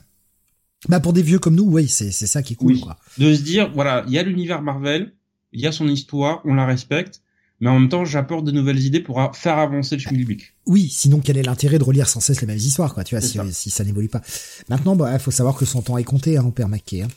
Bah 0.88 1.00
pour 1.00 1.12
des 1.12 1.22
vieux 1.22 1.38
comme 1.38 1.56
nous, 1.56 1.64
oui, 1.64 1.88
c'est 1.88 2.12
c'est 2.12 2.26
ça 2.26 2.42
qui 2.42 2.54
est 2.54 2.56
cool. 2.56 2.78
Quoi. 2.78 2.98
De 3.18 3.34
se 3.34 3.42
dire, 3.42 3.70
voilà, 3.74 4.04
il 4.06 4.12
y 4.12 4.18
a 4.18 4.22
l'univers 4.22 4.62
Marvel, 4.62 5.12
il 5.52 5.60
y 5.60 5.66
a 5.66 5.72
son 5.72 5.88
histoire, 5.88 6.40
on 6.44 6.54
la 6.54 6.66
respecte, 6.66 7.21
mais 7.62 7.70
en 7.70 7.78
même 7.78 7.88
temps, 7.88 8.04
j'apporte 8.04 8.44
de 8.44 8.50
nouvelles 8.50 8.80
idées 8.80 9.00
pour 9.00 9.34
faire 9.36 9.56
avancer 9.56 9.94
le 9.94 10.00
schmilblick. 10.00 10.52
Oui, 10.66 10.88
sinon 10.88 11.20
quel 11.20 11.38
est 11.38 11.44
l'intérêt 11.44 11.78
de 11.78 11.84
relire 11.84 12.08
sans 12.08 12.18
cesse 12.18 12.40
les 12.40 12.46
mêmes 12.46 12.56
histoires, 12.56 12.92
quoi, 12.92 13.04
tu 13.04 13.14
vois, 13.14 13.22
si 13.22 13.38
ça, 13.38 13.44
si 13.52 13.70
ça 13.70 13.84
n'évolue 13.84 14.08
pas. 14.08 14.20
Maintenant, 14.68 14.96
bah, 14.96 15.12
il 15.12 15.20
faut 15.20 15.30
savoir 15.30 15.56
que 15.56 15.64
son 15.64 15.80
temps 15.80 15.96
est 15.96 16.02
compté, 16.02 16.36
hein, 16.36 16.44
au 16.44 16.50
père 16.50 16.66
Mackay. 16.66 17.02
Hein. 17.02 17.08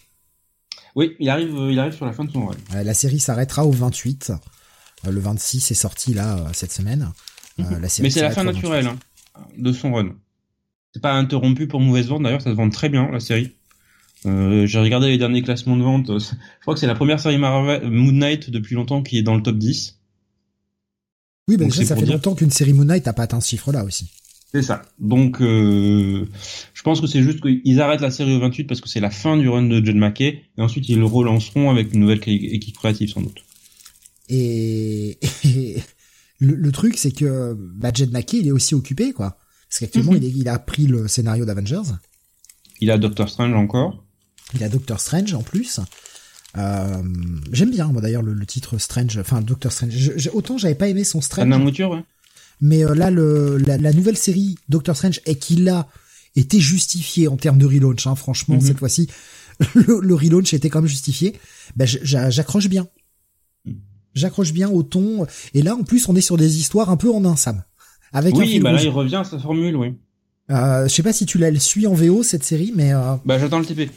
Oui, 0.96 1.16
il 1.20 1.30
arrive, 1.30 1.52
il 1.72 1.80
arrive 1.80 1.94
sur 1.94 2.06
la 2.06 2.14
fin 2.14 2.24
de 2.24 2.32
son 2.32 2.46
run. 2.46 2.56
la 2.72 2.94
série 2.94 3.20
s'arrêtera 3.20 3.66
au 3.66 3.72
28. 3.72 4.34
Euh, 5.08 5.12
le 5.12 5.20
26 5.20 5.72
est 5.72 5.74
sorti 5.74 6.14
là 6.14 6.38
euh, 6.38 6.50
cette 6.54 6.72
semaine. 6.72 7.12
Euh, 7.60 7.64
mhm. 7.64 7.82
la 7.82 7.90
série 7.90 8.08
mais 8.08 8.12
c'est 8.12 8.22
la 8.22 8.30
fin 8.30 8.44
naturelle 8.44 8.86
hein, 8.86 8.98
de 9.58 9.74
son 9.74 9.94
run. 9.94 10.12
C'est 10.94 11.02
pas 11.02 11.14
interrompu 11.14 11.68
pour 11.68 11.80
mauvaise 11.80 12.08
vente. 12.08 12.22
D'ailleurs, 12.22 12.42
ça 12.42 12.52
se 12.52 12.56
vend 12.56 12.70
très 12.70 12.90
bien 12.90 13.10
la 13.12 13.20
série. 13.20 13.56
Euh, 14.26 14.66
j'ai 14.66 14.80
regardé 14.80 15.08
les 15.08 15.18
derniers 15.18 15.42
classements 15.42 15.76
de 15.76 15.84
vente. 15.84 16.08
Je 16.20 16.36
crois 16.62 16.76
que 16.76 16.80
c'est 16.80 16.88
la 16.88 16.96
première 16.96 17.20
série 17.20 17.38
Marvel 17.38 17.90
Moon 17.90 18.12
Knight 18.12 18.50
depuis 18.50 18.76
longtemps 18.76 19.02
qui 19.02 19.18
est 19.18 19.24
dans 19.24 19.36
le 19.36 19.42
top 19.42 19.58
10. 19.58 19.95
Oui, 21.48 21.58
mais 21.60 21.66
déjà, 21.66 21.86
ça 21.86 21.96
fait 21.96 22.06
longtemps 22.06 22.34
qu'une 22.34 22.50
série 22.52 22.74
Moon 22.74 22.86
Knight 22.86 23.06
n'a 23.06 23.14
pas 23.14 23.24
atteint 23.24 23.40
ce 23.40 23.50
chiffre-là 23.50 23.84
aussi. 23.84 24.10
C'est 24.52 24.64
ça. 24.64 24.84
Donc, 25.00 25.42
euh, 25.42 26.26
je 26.74 26.82
pense 26.82 27.02
que 27.02 27.08
c'est 27.08 27.22
juste 27.22 27.42
qu'ils 27.42 27.82
arrêtent 27.82 28.02
la 28.02 28.10
série 28.10 28.34
au 28.36 28.40
28 28.40 28.64
parce 28.64 28.82
que 28.82 28.90
c'est 28.90 29.00
la 29.00 29.12
fin 29.12 29.38
du 29.38 29.50
run 29.50 29.64
de 29.64 29.86
John 29.86 29.98
McKay, 29.98 30.44
et 30.58 30.62
ensuite 30.62 30.88
ils 30.90 30.98
le 30.98 31.06
relanceront 31.06 31.70
avec 31.70 31.94
une 31.94 32.00
nouvelle 32.00 32.22
équipe 32.26 32.78
créative 32.78 33.10
sans 33.10 33.22
doute. 33.22 33.44
Et, 34.30 35.20
le, 36.40 36.72
truc, 36.72 36.98
c'est 36.98 37.12
que 37.12 37.54
bah, 37.54 37.92
John 37.94 38.10
McKay, 38.12 38.38
il 38.38 38.48
est 38.48 38.52
aussi 38.52 38.74
occupé, 38.74 39.14
quoi. 39.14 39.38
Parce 39.70 39.80
qu'actuellement, 39.80 40.14
mhm. 40.14 40.24
il, 40.24 40.38
il, 40.38 40.48
a 40.48 40.58
pris 40.58 40.88
le 40.88 41.08
scénario 41.08 41.46
d'Avengers. 41.46 41.92
Il 42.80 42.92
a 42.92 42.98
Doctor 42.98 43.30
Strange 43.30 43.54
encore. 43.54 44.04
Il 44.54 44.64
a 44.64 44.70
Doctor 44.70 45.00
Strange 45.00 45.34
en 45.34 45.44
plus. 45.44 45.80
Euh, 46.58 47.02
j'aime 47.52 47.72
bien 47.72 47.88
moi 47.88 48.02
d'ailleurs 48.02 48.22
le, 48.22 48.46
titre 48.46 48.78
Strange, 48.78 49.18
enfin 49.18 49.42
Doctor 49.42 49.72
Strange. 49.72 50.30
autant 50.34 50.58
j'avais 50.58 50.76
pas 50.76 50.88
aimé 50.88 51.04
son 51.04 51.22
Strange. 51.22 51.48
Mouture, 51.48 51.92
ouais. 51.92 52.04
Mais 52.62 52.86
euh, 52.86 52.96
là 52.96 53.12
le 53.12 53.58
la, 53.58 53.94
nouvelle 53.94 54.18
série 54.18 54.56
Doctor 54.70 54.96
Strange 54.96 55.20
est 55.26 55.36
qu'il 55.36 55.68
a 55.70 55.88
été 56.36 56.60
justifié 56.60 57.28
en 57.28 57.38
termes 57.38 57.58
de 57.58 57.66
relaunch. 57.66 58.08
Hein, 58.08 58.16
franchement 58.16 58.56
mhm. 58.56 58.62
cette 58.62 58.80
fois-ci 58.80 59.10
le, 59.74 60.00
le, 60.02 60.16
relaunch 60.16 60.54
était 60.54 60.70
quand 60.70 60.80
même 60.80 60.90
justifié. 60.90 61.36
Ben 61.76 61.86
j'accroche 61.86 62.70
bien. 62.70 62.88
J'accroche 64.14 64.54
bien 64.54 64.70
au 64.70 64.84
ton. 64.84 65.28
Et 65.54 65.62
là 65.62 65.76
en 65.76 65.84
plus 65.84 66.08
on 66.08 66.16
est 66.16 66.22
sur 66.22 66.38
des 66.38 66.58
histoires 66.58 66.90
un 66.90 66.98
peu 66.98 67.12
en 67.12 67.26
un 67.26 67.36
sam. 67.36 67.64
Avec 68.14 68.34
oui, 68.36 68.60
bah 68.62 68.72
là 68.72 68.82
il 68.82 68.90
revient 68.90 69.18
à 69.18 69.24
sa 69.26 69.40
formule, 69.40 69.76
oui. 69.76 69.94
Euh, 70.52 70.88
je 70.88 70.94
sais 70.94 71.04
pas 71.04 71.14
si 71.14 71.26
tu 71.26 71.38
la 71.38 71.54
suis 71.60 71.88
en 71.88 71.94
VO 71.94 72.24
cette 72.24 72.44
série, 72.44 72.72
mais. 72.76 72.94
Euh... 72.94 73.16
Bah 73.26 73.40
j'attends 73.40 73.60
le 73.60 73.66
TP. 73.66 73.90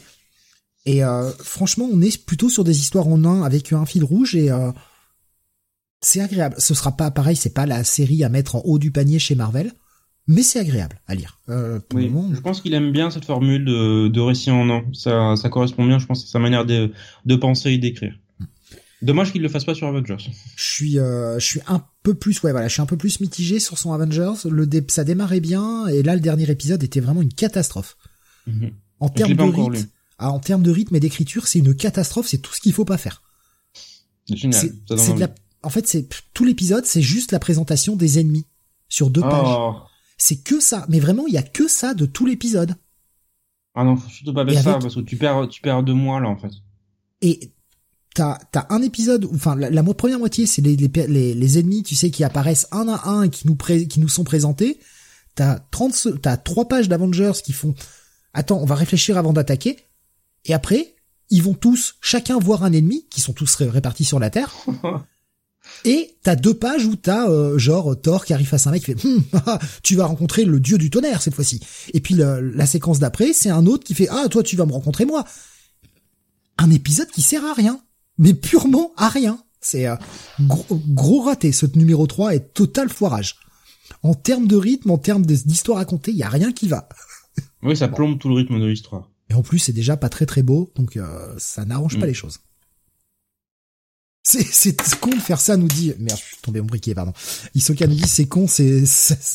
Et 0.89 1.05
euh, 1.05 1.31
franchement, 1.33 1.86
on 1.92 2.00
est 2.00 2.25
plutôt 2.25 2.49
sur 2.49 2.65
des 2.65 2.81
histoires 2.81 3.08
en 3.08 3.23
un 3.26 3.42
avec 3.42 3.75
un 3.75 3.84
fil 3.84 4.02
rouge 4.02 4.34
et 4.34 4.50
euh, 4.50 4.73
c'est 6.00 6.23
agréable. 6.23 6.55
Ce 6.57 6.73
sera 6.73 6.97
pas 6.97 7.10
pareil, 7.10 7.36
c'est 7.36 7.52
pas 7.52 7.67
la 7.67 7.84
série 7.84 8.25
à 8.25 8.31
mettre 8.31 8.57
en 8.57 8.62
haut 8.65 8.78
du 8.78 8.91
panier 8.91 9.18
chez 9.18 9.34
Marvel, 9.34 9.70
mais 10.26 10.42
c'est 10.42 10.58
agréable 10.58 10.99
à 11.07 11.15
lire. 11.15 11.41
Euh, 11.50 11.78
oui, 11.92 12.10
je 12.33 12.41
pense 12.41 12.62
qu'il 12.62 12.73
aime 12.73 12.91
bien 12.91 13.10
cette 13.10 13.26
formule 13.26 13.67
de, 13.67 14.08
de 14.08 14.20
récit 14.20 14.50
en 14.50 14.70
un. 14.70 14.83
Ça, 14.94 15.36
ça 15.36 15.50
correspond 15.50 15.84
bien, 15.84 15.99
je 15.99 16.07
pense, 16.07 16.25
à 16.25 16.26
sa 16.26 16.39
manière 16.39 16.65
de, 16.65 16.91
de 17.26 17.36
penser 17.36 17.73
et 17.73 17.78
d'écrire. 17.78 18.15
Dommage 19.02 19.33
qu'il 19.33 19.42
le 19.42 19.50
fasse 19.50 19.67
pas 19.67 19.75
sur 19.75 19.89
Avengers. 19.89 20.17
Je 20.57 20.65
suis, 20.65 20.99
euh, 20.99 21.39
je 21.39 21.44
suis 21.44 21.60
un 21.67 21.84
peu 22.02 22.15
plus, 22.15 22.42
ouais, 22.44 22.52
voilà, 22.52 22.68
je 22.68 22.73
suis 22.73 22.83
un 22.83 22.86
peu 22.86 22.97
plus 22.97 23.20
mitigé 23.20 23.60
sur 23.60 23.76
son 23.76 23.92
Avengers. 23.92 24.49
Le 24.50 24.67
ça 24.89 25.05
démarrait 25.05 25.41
bien 25.41 25.86
et 25.89 26.02
là, 26.02 26.15
le 26.15 26.23
dernier 26.23 26.50
épisode 26.50 26.83
était 26.83 27.00
vraiment 27.00 27.20
une 27.20 27.34
catastrophe. 27.34 27.99
Mhm. 28.47 28.70
En 29.00 29.10
termes 29.10 29.34
de 29.34 29.42
rythme, 29.42 29.89
ah, 30.19 30.33
en 30.33 30.41
termes 30.41 30.63
de 30.63 30.71
rythme 30.71 30.97
et 30.97 31.01
d'écriture, 31.01 31.47
c'est 31.47 31.61
une 31.61 31.75
catastrophe. 31.75 32.27
C'est 32.27 32.39
tout 32.39 32.53
ce 32.53 32.61
qu'il 32.61 32.73
faut 32.73 32.85
pas 32.85 32.99
faire. 32.99 33.23
C'est 34.27 34.37
en 35.63 35.71
fait, 35.71 35.89
c'est 35.89 36.09
tout 36.35 36.45
l'épisode, 36.45 36.85
c'est 36.87 37.03
juste 37.03 37.33
la 37.33 37.41
présentation 37.41 37.97
des 37.97 38.21
ennemis 38.21 38.47
sur 38.89 39.11
deux 39.11 39.21
pages. 39.21 39.47
Oh. 39.47 39.75
C'est 40.17 40.43
que 40.43 40.61
ça. 40.61 40.87
Mais 40.89 41.01
vraiment, 41.01 41.27
il 41.27 41.35
y 41.35 41.39
a 41.39 41.43
que 41.43 41.69
ça 41.69 41.95
de 41.95 42.07
tout 42.07 42.27
l'épisode. 42.27 42.75
Ah 43.75 43.85
non, 43.85 43.97
faut 43.97 44.09
surtout 44.09 44.35
pas 44.35 44.47
faire 44.47 44.63
ça 44.63 44.79
parce 44.79 44.95
que 44.95 45.01
tu 45.01 45.17
perds, 45.17 45.49
tu 45.49 45.61
perds 45.61 45.83
deux 45.83 45.95
mois 45.95 46.21
là 46.21 46.29
en 46.29 46.37
fait. 46.37 46.51
Et 47.23 47.53
t'as 48.15 48.39
as 48.55 48.75
un 48.75 48.83
épisode, 48.83 49.29
enfin 49.33 49.55
la, 49.55 49.71
la, 49.71 49.83
première 49.83 50.19
moitié, 50.19 50.47
c'est 50.47 50.63
les, 50.63 50.77
les, 50.77 51.35
les, 51.35 51.59
ennemis, 51.59 51.85
tu 51.85 51.95
sais, 51.95 52.11
qui 52.11 52.25
apparaissent 52.25 52.67
un 52.73 52.89
à 52.89 53.09
un 53.09 53.25
et 53.25 53.31
qui 53.31 53.47
nous 53.47 53.57
qui 53.57 54.01
nous 54.01 54.09
sont 54.09 54.25
présentés. 54.25 54.81
T'as 55.37 55.61
30, 55.71 56.21
t'as 56.21 56.37
trois 56.37 56.67
pages 56.67 56.89
d'Avengers 56.89 57.33
qui 57.45 57.53
font. 57.53 57.75
Attends, 58.35 58.59
on 58.59 58.65
va 58.65 58.75
réfléchir 58.75 59.17
avant 59.17 59.33
d'attaquer. 59.33 59.77
Et 60.44 60.55
après, 60.55 60.94
ils 61.31 61.42
vont 61.42 61.55
tous, 61.55 61.97
chacun 62.00 62.39
voir 62.39 62.65
un 62.65 62.73
ennemi, 62.73 63.07
qui 63.10 63.20
sont 63.20 63.33
tous 63.33 63.55
répartis 63.57 64.05
sur 64.05 64.18
la 64.18 64.31
Terre. 64.31 64.55
Et 65.84 66.17
t'as 66.23 66.36
deux 66.36 66.55
pages 66.55 66.86
où 66.86 66.97
t'as 66.97 67.28
euh, 67.28 67.58
genre 67.58 68.00
Thor 68.00 68.25
qui 68.25 68.33
arrive 68.33 68.47
face 68.47 68.67
à 68.67 68.70
un 68.70 68.73
mec 68.73 68.84
qui 68.84 68.94
fait 68.94 69.07
hum, 69.07 69.23
tu 69.83 69.97
vas 69.97 70.07
rencontrer 70.07 70.44
le 70.44 70.60
dieu 70.60 70.78
du 70.78 70.89
tonnerre 70.89 71.20
cette 71.20 71.34
fois-ci. 71.34 71.60
Et 71.92 72.00
puis 72.00 72.15
la 72.15 72.67
séquence 72.67 72.99
d'après 72.99 73.34
c'est 73.34 73.50
un 73.50 73.67
autre 73.67 73.84
qui 73.84 73.94
fait 73.94 74.08
ah 74.10 74.28
toi 74.31 74.42
tu 74.42 74.57
vas 74.57 74.65
me 74.65 74.73
rencontrer 74.73 75.05
moi. 75.05 75.25
Un 76.57 76.70
épisode 76.70 77.08
qui 77.08 77.23
sert 77.23 77.44
à 77.44 77.52
rien, 77.52 77.81
mais 78.17 78.34
purement 78.34 78.92
à 78.97 79.08
rien. 79.08 79.39
C'est 79.60 79.86
euh, 79.86 79.97
gros, 80.41 81.23
raté. 81.23 81.52
Ce 81.52 81.67
numéro 81.75 82.07
3 82.07 82.34
est 82.34 82.55
total 82.55 82.89
foirage. 82.89 83.36
En 84.02 84.15
termes 84.15 84.47
de 84.47 84.57
rythme, 84.57 84.91
en 84.91 84.99
termes 84.99 85.26
d'histoire 85.26 85.78
racontée, 85.78 86.12
il 86.12 86.17
y 86.17 86.23
a 86.23 86.28
rien 86.28 86.52
qui 86.52 86.68
va. 86.68 86.89
Oui, 87.62 87.76
ça 87.76 87.89
plombe 87.89 88.18
tout 88.18 88.28
le 88.28 88.36
rythme 88.36 88.60
de 88.60 88.67
l'histoire. 88.67 89.10
Et 89.31 89.35
en 89.35 89.43
plus, 89.43 89.59
c'est 89.59 89.73
déjà 89.73 89.97
pas 89.97 90.09
très 90.09 90.27
très 90.27 90.43
beau, 90.43 90.73
donc 90.77 90.97
euh, 90.97 91.35
ça 91.39 91.65
n'arrange 91.65 91.99
pas 91.99 92.07
mm. 92.07 92.09
les 92.09 92.15
choses. 92.15 92.41
C'est 94.29 95.01
con 95.01 95.11
de 95.11 95.21
faire 95.21 95.41
ça, 95.41 95.57
nous 95.57 95.69
dit. 95.69 95.95
Merde, 95.99 96.19
je 96.19 96.25
suis 96.25 96.37
tombé 96.43 96.61
mon 96.61 96.67
briquet, 96.67 96.95
pardon. 96.95 97.15
Isoka 97.55 97.87
nous 97.87 97.95
dit 97.95 98.07
c'est 98.07 98.27
con, 98.27 98.47
c'est 98.47 98.83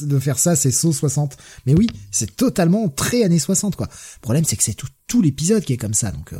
de 0.01 0.19
faire 0.19 0.37
ça, 0.37 0.55
c'est 0.55 0.71
saut 0.71 0.93
60. 0.93 1.35
Mais 1.65 1.73
oui, 1.73 1.87
c'est 2.11 2.35
totalement 2.35 2.89
très 2.89 3.23
années 3.23 3.39
60 3.39 3.75
quoi. 3.75 3.87
Le 3.87 4.21
problème 4.21 4.43
c'est 4.43 4.55
que 4.55 4.61
c'est 4.61 4.75
tout, 4.75 4.87
tout 5.07 5.23
l'épisode 5.23 5.63
qui 5.63 5.73
est 5.73 5.77
comme 5.77 5.95
ça, 5.95 6.11
donc 6.11 6.33
euh, 6.33 6.39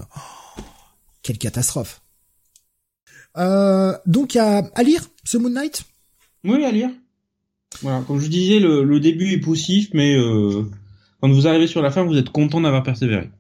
quelle 1.24 1.40
catastrophe. 1.40 2.02
Euh, 3.38 3.98
donc 4.06 4.36
à, 4.36 4.60
à 4.76 4.84
lire 4.84 5.10
ce 5.24 5.40
Moon 5.40 5.50
Knight? 5.50 5.86
Oui, 6.44 6.64
à 6.64 6.72
lire. 6.72 6.92
Voilà, 7.82 8.04
comme 8.06 8.20
je 8.20 8.28
disais, 8.28 8.60
le, 8.60 8.84
le 8.84 9.00
début 9.00 9.32
est 9.32 9.40
poussif, 9.40 9.90
mais 9.94 10.16
euh, 10.16 10.64
quand 11.22 11.32
vous 11.32 11.48
arrivez 11.48 11.66
sur 11.66 11.82
la 11.82 11.90
fin, 11.90 12.04
vous 12.04 12.18
êtes 12.18 12.30
content 12.30 12.62
d'avoir 12.62 12.84
persévéré. 12.84 13.32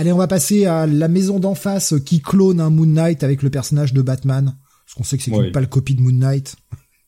Allez, 0.00 0.14
on 0.14 0.16
va 0.16 0.28
passer 0.28 0.64
à 0.64 0.86
la 0.86 1.08
maison 1.08 1.38
d'en 1.38 1.54
face 1.54 1.92
qui 2.06 2.22
clone 2.22 2.58
un 2.58 2.70
Moon 2.70 2.86
Knight 2.86 3.22
avec 3.22 3.42
le 3.42 3.50
personnage 3.50 3.92
de 3.92 4.00
Batman. 4.00 4.56
Parce 4.86 4.94
qu'on 4.96 5.04
sait 5.04 5.18
que 5.18 5.24
c'est 5.24 5.50
pas 5.52 5.60
le 5.60 5.66
copie 5.66 5.94
de 5.94 6.00
Moon 6.00 6.10
Knight. 6.10 6.56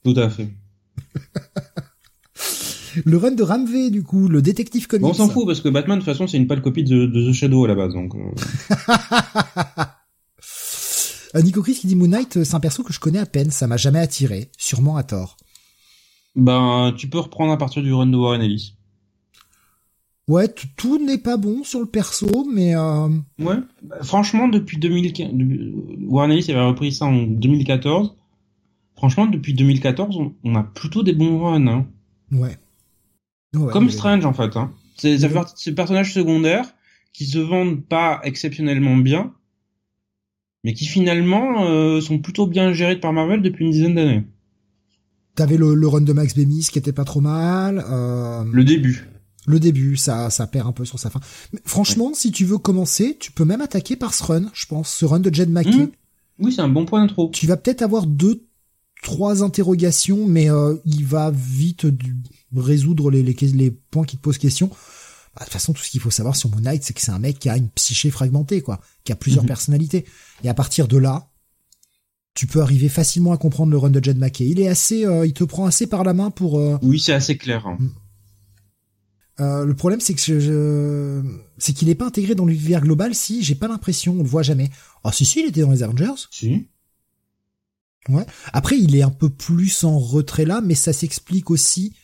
Tout 0.04 0.12
à 0.14 0.28
fait. 0.28 0.50
le 3.06 3.16
run 3.16 3.30
de 3.30 3.42
Ramvé, 3.42 3.88
du 3.88 4.02
coup, 4.02 4.28
le 4.28 4.42
détective 4.42 4.88
comics. 4.88 5.06
on 5.06 5.14
s'en 5.14 5.30
fout 5.30 5.46
parce 5.46 5.62
que 5.62 5.70
Batman, 5.70 6.00
de 6.00 6.04
toute 6.04 6.12
façon, 6.12 6.26
c'est 6.26 6.36
une 6.36 6.46
pâle 6.46 6.60
copie 6.60 6.84
de, 6.84 7.06
The 7.06 7.32
Shadow 7.32 7.64
à 7.64 7.68
la 7.68 7.74
base, 7.76 7.94
donc. 7.94 8.14
Euh. 8.14 9.84
Euh, 11.34 11.40
Nico 11.40 11.62
Chris 11.62 11.76
qui 11.76 11.86
dit 11.86 11.96
Moon 11.96 12.08
Knight, 12.08 12.44
c'est 12.44 12.54
un 12.54 12.60
perso 12.60 12.82
que 12.82 12.92
je 12.92 13.00
connais 13.00 13.18
à 13.18 13.24
peine, 13.24 13.50
ça 13.50 13.66
m'a 13.66 13.78
jamais 13.78 14.00
attiré, 14.00 14.50
sûrement 14.58 14.98
à 14.98 15.02
tort. 15.02 15.38
Ben, 16.36 16.92
tu 16.94 17.08
peux 17.08 17.20
reprendre 17.20 17.52
à 17.52 17.56
partir 17.56 17.82
du 17.82 17.90
run 17.90 18.08
de 18.08 18.18
Warren 18.18 18.42
Ellis. 18.42 18.74
Ouais, 20.28 20.48
tout 20.76 21.04
n'est 21.04 21.18
pas 21.18 21.36
bon 21.36 21.64
sur 21.64 21.80
le 21.80 21.86
perso, 21.86 22.46
mais 22.50 22.76
euh... 22.76 23.08
ouais. 23.40 23.56
Bah, 23.82 23.96
franchement, 24.02 24.48
depuis 24.48 24.78
2015, 24.78 25.32
Warren 26.06 26.30
Ellis 26.30 26.50
avait 26.50 26.64
repris 26.64 26.92
ça 26.92 27.06
en 27.06 27.22
2014. 27.22 28.14
Franchement, 28.96 29.26
depuis 29.26 29.52
2014, 29.52 30.18
on, 30.44 30.54
a 30.54 30.62
plutôt 30.62 31.02
des 31.02 31.12
bons 31.12 31.40
runs. 31.40 31.66
Hein. 31.66 31.86
Ouais. 32.30 32.56
Comme 33.72 33.90
Strange 33.90 34.24
en 34.24 34.32
fait. 34.32 34.56
Hein. 34.56 34.70
C'est 34.96 35.18
ces 35.56 35.74
personnages 35.74 36.14
secondaires 36.14 36.72
qui 37.12 37.26
se 37.26 37.38
vendent 37.38 37.82
pas 37.84 38.20
exceptionnellement 38.22 38.96
bien, 38.96 39.34
mais 40.62 40.72
qui 40.72 40.86
finalement 40.86 41.64
euh, 41.64 42.00
sont 42.00 42.18
plutôt 42.20 42.46
bien 42.46 42.72
gérés 42.72 42.98
par 42.98 43.12
Marvel 43.12 43.42
depuis 43.42 43.64
une 43.64 43.72
dizaine 43.72 43.96
d'années. 43.96 44.24
T'avais 45.34 45.56
le, 45.56 45.74
le 45.74 45.88
run 45.88 46.02
de 46.02 46.12
Max 46.12 46.34
Bemis 46.36 46.68
qui 46.70 46.78
était 46.78 46.92
pas 46.92 47.04
trop 47.04 47.20
mal. 47.20 47.84
Euh... 47.90 48.44
Le 48.52 48.64
début 48.64 49.08
le 49.46 49.58
début, 49.60 49.96
ça, 49.96 50.30
ça 50.30 50.46
perd 50.46 50.66
un 50.68 50.72
peu 50.72 50.84
sur 50.84 50.98
sa 50.98 51.10
fin. 51.10 51.20
Mais 51.52 51.60
franchement, 51.64 52.12
si 52.14 52.30
tu 52.30 52.44
veux 52.44 52.58
commencer, 52.58 53.16
tu 53.18 53.32
peux 53.32 53.44
même 53.44 53.60
attaquer 53.60 53.96
par 53.96 54.14
ce 54.14 54.22
run, 54.24 54.44
je 54.54 54.66
pense, 54.66 54.88
ce 54.92 55.04
run 55.04 55.20
de 55.20 55.34
Jed 55.34 55.50
Mackey. 55.50 55.70
Mmh. 55.86 55.90
Oui, 56.38 56.52
c'est 56.52 56.62
un 56.62 56.68
bon 56.68 56.84
point 56.86 57.00
d'intro. 57.00 57.30
Tu 57.32 57.46
vas 57.46 57.56
peut-être 57.56 57.82
avoir 57.82 58.06
deux, 58.06 58.44
trois 59.02 59.42
interrogations, 59.42 60.26
mais 60.26 60.50
euh, 60.50 60.76
il 60.84 61.04
va 61.04 61.30
vite 61.32 61.86
résoudre 62.54 63.10
les, 63.10 63.22
les, 63.22 63.34
les, 63.34 63.70
points 63.70 64.04
qui 64.04 64.16
te 64.16 64.22
posent 64.22 64.38
question. 64.38 64.68
Bah, 64.68 65.40
de 65.40 65.44
toute 65.44 65.52
façon, 65.54 65.72
tout 65.72 65.82
ce 65.82 65.90
qu'il 65.90 66.00
faut 66.00 66.10
savoir 66.10 66.36
sur 66.36 66.50
Moon 66.50 66.60
Knight, 66.60 66.82
c'est 66.84 66.92
que 66.94 67.00
c'est 67.00 67.10
un 67.10 67.18
mec 67.18 67.38
qui 67.38 67.48
a 67.48 67.56
une 67.56 67.68
psyché 67.70 68.10
fragmentée, 68.10 68.60
quoi, 68.60 68.80
qui 69.04 69.12
a 69.12 69.16
plusieurs 69.16 69.44
Mhm. 69.44 69.48
personnalités. 69.48 70.04
Et 70.44 70.48
à 70.48 70.54
partir 70.54 70.88
de 70.88 70.96
là, 70.98 71.28
tu 72.34 72.46
peux 72.46 72.60
arriver 72.62 72.88
facilement 72.88 73.32
à 73.32 73.36
comprendre 73.38 73.70
le 73.72 73.78
run 73.78 73.90
de 73.90 74.02
Jed 74.02 74.18
McKay. 74.18 74.46
Il 74.48 74.60
est 74.60 74.68
assez, 74.68 75.04
euh, 75.04 75.26
il 75.26 75.32
te 75.34 75.44
prend 75.44 75.66
assez 75.66 75.86
par 75.86 76.04
la 76.04 76.14
main 76.14 76.30
pour. 76.30 76.58
euh, 76.58 76.78
Oui, 76.82 76.98
c'est 77.00 77.12
assez 77.12 77.36
clair. 77.36 77.66
hein. 77.66 77.78
Euh, 79.40 79.64
le 79.64 79.74
problème, 79.74 80.00
c'est 80.00 80.14
que 80.14 80.20
je, 80.20 80.40
je- 80.40 81.22
c'est 81.58 81.72
qu'il 81.72 81.88
est 81.88 81.94
pas 81.94 82.06
intégré 82.06 82.34
dans 82.34 82.44
l'univers 82.46 82.80
global. 82.82 83.14
Si, 83.14 83.42
j'ai 83.42 83.54
pas 83.54 83.68
l'impression, 83.68 84.14
on 84.18 84.22
le 84.22 84.28
voit 84.28 84.42
jamais. 84.42 84.70
Ah 85.04 85.12
si, 85.12 85.24
si, 85.24 85.40
il 85.40 85.46
était 85.46 85.62
dans 85.62 85.70
les 85.70 85.82
Avengers. 85.82 86.12
Si. 86.30 86.66
Après, 88.52 88.78
il 88.78 88.96
est 88.96 89.02
un 89.02 89.10
peu 89.10 89.28
plus 89.30 89.84
en 89.84 89.98
retrait 89.98 90.44
là, 90.44 90.60
mais 90.60 90.74
ça 90.74 90.92
s'explique 90.92 91.50
aussi 91.50 91.94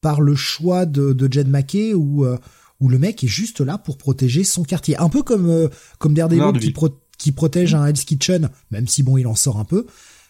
par 0.00 0.20
le 0.20 0.36
choix 0.36 0.86
de, 0.86 1.12
de 1.12 1.32
Jed 1.32 1.48
McKay 1.48 1.92
où, 1.92 2.24
euh, 2.24 2.38
où 2.80 2.88
le 2.88 2.98
mec 2.98 3.24
est 3.24 3.28
juste 3.28 3.60
là 3.60 3.78
pour 3.78 3.98
protéger 3.98 4.44
son 4.44 4.62
quartier. 4.62 4.96
Un 4.96 5.08
peu 5.08 5.22
comme, 5.24 5.48
euh, 5.50 5.68
comme 5.98 6.14
Daredevil 6.14 6.40
qui, 6.60 6.70
pro- 6.72 7.00
qui 7.18 7.32
protège 7.32 7.74
un 7.74 7.84
Hell's 7.84 8.04
Kitchen, 8.04 8.48
même 8.70 8.86
si 8.86 9.02
bon, 9.02 9.16
il 9.18 9.26
en 9.26 9.34
sort 9.34 9.58
un 9.58 9.64
peu. 9.64 9.86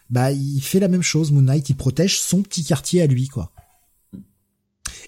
Bah, 0.08 0.32
il 0.32 0.60
fait 0.62 0.80
la 0.80 0.88
même 0.88 1.02
chose, 1.02 1.32
Moon 1.32 1.42
Knight, 1.42 1.68
il 1.68 1.76
protège 1.76 2.18
son 2.18 2.40
petit 2.42 2.64
quartier 2.64 3.02
à 3.02 3.06
lui, 3.06 3.28
quoi. 3.28 3.52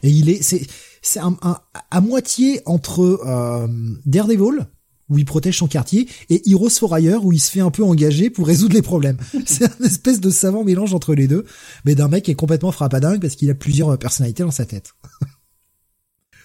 Et 0.02 0.10
il 0.10 0.28
est, 0.28 0.42
c'est, 0.42 0.66
c'est 1.02 1.20
un, 1.20 1.36
un- 1.42 1.58
à 1.90 2.00
moitié 2.00 2.60
entre 2.66 3.00
euh, 3.26 3.68
Daredevil, 4.06 4.66
où 5.08 5.18
il 5.18 5.24
protège 5.24 5.58
son 5.58 5.66
quartier, 5.66 6.08
et 6.28 6.48
Heroes 6.50 6.70
for 6.70 6.96
Hire, 6.96 7.24
où 7.24 7.32
il 7.32 7.40
se 7.40 7.50
fait 7.50 7.60
un 7.60 7.70
peu 7.70 7.82
engager 7.82 8.30
pour 8.30 8.46
résoudre 8.46 8.74
les 8.74 8.82
problèmes. 8.82 9.18
c'est 9.46 9.64
un 9.64 9.84
espèce 9.84 10.20
de 10.20 10.30
savant 10.30 10.62
mélange 10.64 10.94
entre 10.94 11.14
les 11.14 11.26
deux, 11.26 11.44
mais 11.84 11.94
d'un 11.94 12.08
mec 12.08 12.24
qui 12.24 12.30
est 12.30 12.34
complètement 12.36 12.70
frappadingue 12.72 13.20
parce 13.20 13.34
qu'il 13.34 13.50
a 13.50 13.54
plusieurs 13.54 13.98
personnalités 13.98 14.42
dans 14.42 14.50
sa 14.50 14.66
tête. 14.66 14.92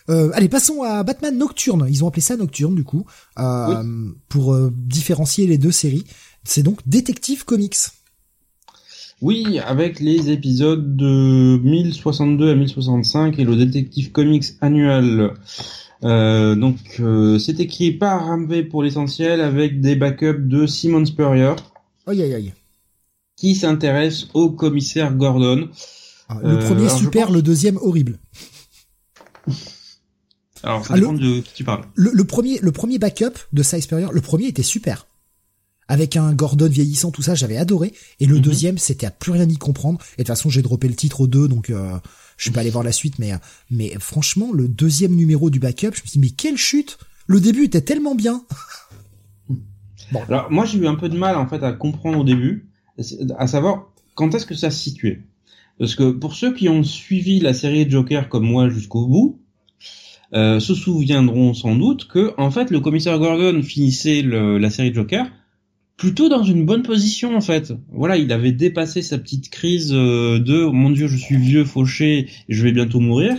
Euh, 0.08 0.30
allez, 0.34 0.50
passons 0.50 0.84
à 0.84 1.02
Batman 1.02 1.36
Nocturne. 1.36 1.88
Ils 1.90 2.04
ont 2.04 2.08
appelé 2.08 2.22
ça 2.22 2.38
Nocturne, 2.38 2.76
du 2.76 2.84
coup, 2.84 3.06
euh, 3.40 4.12
pour 4.30 4.54
euh, 4.54 4.72
différencier 4.76 5.48
les 5.48 5.58
deux 5.58 5.72
séries. 5.72 6.06
C'est 6.44 6.62
donc 6.62 6.80
Détective 6.88 7.44
Comics. 7.44 7.76
Oui, 9.22 9.60
avec 9.60 10.00
les 10.00 10.30
épisodes 10.30 10.96
de 10.98 11.58
1062 11.64 12.50
à 12.52 12.56
1065 12.56 13.40
et 13.40 13.44
le 13.46 13.56
Detective 13.56 14.12
Comics 14.12 14.44
annuel. 14.62 15.32
Euh, 16.04 16.56
donc, 16.56 16.78
euh, 17.00 17.40
c'est 17.40 17.60
écrit 17.60 17.92
par 17.92 18.26
Ramvé 18.28 18.64
pour 18.64 18.84
l'essentiel 18.84 19.40
avec 19.42 19.80
des 19.80 19.96
backups 19.96 20.42
de 20.48 20.68
Simon 20.68 21.06
Spurrier 21.06 21.54
Aïe, 22.06 22.22
aïe, 22.22 22.34
aïe. 22.34 22.54
qui 23.38 23.56
s'intéresse 23.56 24.28
au 24.34 24.52
commissaire 24.52 25.16
Gordon. 25.16 25.70
Ah, 26.28 26.38
Le 26.44 26.50
Euh, 26.50 26.68
premier 26.68 26.90
super, 26.90 27.28
pense- 27.28 27.36
le 27.36 27.42
deuxième 27.42 27.78
horrible. 27.78 28.20
Alors, 30.64 30.86
ça 30.86 30.96
Ah, 30.96 30.98
le- 30.98 31.18
de 31.18 31.40
qui 31.40 31.54
tu 31.54 31.64
parles. 31.64 31.86
Le, 31.96 32.12
le 32.14 32.24
premier, 32.26 32.60
le 32.60 32.72
premier 32.72 32.98
backup 33.00 33.38
de 33.54 33.64
Cy 33.64 33.82
Spurrier, 33.82 34.08
le 34.12 34.22
premier 34.22 34.48
était 34.48 34.64
super. 34.64 35.08
Avec 35.88 36.18
un 36.18 36.34
Gordon 36.34 36.68
vieillissant, 36.68 37.12
tout 37.12 37.22
ça, 37.22 37.36
j'avais 37.36 37.58
adoré. 37.58 37.94
Et 38.20 38.26
le 38.26 38.36
Mhm. 38.36 38.42
deuxième, 38.42 38.78
c'était 38.78 39.06
à 39.06 39.12
plus 39.12 39.32
rien 39.32 39.48
y 39.48 39.58
comprendre. 39.58 40.00
Et 40.14 40.22
de 40.22 40.24
toute 40.24 40.28
façon, 40.28 40.50
j'ai 40.50 40.62
droppé 40.64 40.88
le 40.88 40.96
titre 40.96 41.22
au 41.22 41.28
2, 41.28 41.48
donc 41.48 41.70
euh, 41.70 41.98
je 42.38 42.44
suis 42.44 42.52
pas 42.52 42.62
allé 42.62 42.72
voir 42.72 42.84
la 42.84 42.92
suite. 42.92 43.20
Mais, 43.20 43.34
euh, 43.34 43.38
mais 43.70 43.94
franchement, 44.00 44.52
le 44.52 44.68
deuxième 44.68 45.16
numéro 45.16 45.50
du 45.50 45.60
backup, 45.60 45.92
je 45.94 46.02
me 46.02 46.08
suis 46.08 46.12
dit, 46.14 46.20
mais 46.20 46.30
quelle 46.32 46.58
chute 46.58 46.98
Le 47.28 47.40
début 47.40 47.66
était 47.66 47.82
tellement 47.82 48.16
bien. 48.16 48.44
Alors, 50.30 50.52
moi, 50.52 50.66
j'ai 50.66 50.78
eu 50.80 50.88
un 50.88 50.96
peu 50.96 51.10
de 51.10 51.18
mal, 51.18 51.36
en 51.36 51.48
fait, 51.48 51.64
à 51.64 51.72
comprendre 51.74 52.20
au 52.20 52.24
début, 52.24 52.70
à 53.38 53.48
savoir 53.48 53.88
quand 54.14 54.34
est-ce 54.36 54.46
que 54.46 54.56
ça 54.56 54.70
se 54.72 54.82
situait. 54.82 55.24
Parce 55.80 55.96
que 55.96 56.12
pour 56.12 56.36
ceux 56.36 56.54
qui 56.54 56.70
ont 56.70 56.84
suivi 56.84 57.40
la 57.40 57.54
série 57.54 57.90
Joker 57.90 58.30
comme 58.30 58.46
moi 58.46 58.70
jusqu'au 58.70 59.08
bout, 59.08 59.42
euh, 60.34 60.60
se 60.60 60.74
souviendront 60.74 61.54
sans 61.54 61.76
doute 61.76 62.08
que, 62.08 62.34
en 62.38 62.50
fait, 62.52 62.72
le 62.72 62.80
commissaire 62.80 63.20
Gordon 63.20 63.62
finissait 63.62 64.22
le- 64.22 64.58
la 64.58 64.70
série 64.70 64.94
Joker 64.94 65.30
plutôt 65.98 66.30
dans 66.30 66.44
une 66.44 66.66
bonne 66.66 66.84
position, 66.84 67.36
en 67.36 67.42
fait. 67.42 67.74
Voilà, 67.92 68.18
il 68.18 68.32
avait 68.32 68.52
dépassé 68.52 69.02
sa 69.02 69.18
petite 69.18 69.50
crise 69.50 69.92
euh, 69.94 70.40
de 70.40 70.66
«mon 70.72 70.90
Dieu, 70.90 71.08
je 71.08 71.18
suis 71.18 71.38
vieux, 71.38 71.64
fauché, 71.64 72.30
je 72.50 72.64
vais 72.64 72.72
bientôt 72.72 73.00
mourir», 73.00 73.36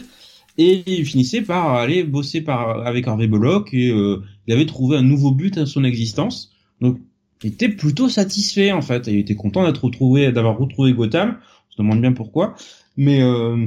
et 0.58 0.82
il 0.86 1.04
finissait 1.04 1.42
par 1.42 1.74
aller 1.74 2.02
bosser 2.02 2.40
par, 2.40 2.86
avec 2.86 3.06
Harvey 3.06 3.26
Bullock, 3.26 3.74
et 3.74 3.90
euh, 3.90 4.22
il 4.46 4.54
avait 4.54 4.64
trouvé 4.64 4.96
un 4.96 5.02
nouveau 5.02 5.30
but 5.30 5.58
à 5.58 5.66
son 5.66 5.84
existence. 5.84 6.50
Donc, 6.80 6.98
il 7.42 7.52
était 7.52 7.68
plutôt 7.68 8.08
satisfait 8.08 8.72
en 8.72 8.80
fait. 8.80 9.06
Il 9.08 9.18
était 9.18 9.34
content 9.34 9.66
d'être 9.66 9.84
retrouvé, 9.84 10.32
d'avoir 10.32 10.56
retrouvé 10.58 10.94
Gotham. 10.94 11.36
On 11.68 11.72
se 11.72 11.82
demande 11.82 12.00
bien 12.00 12.12
pourquoi, 12.12 12.54
mais 12.96 13.20
euh, 13.22 13.66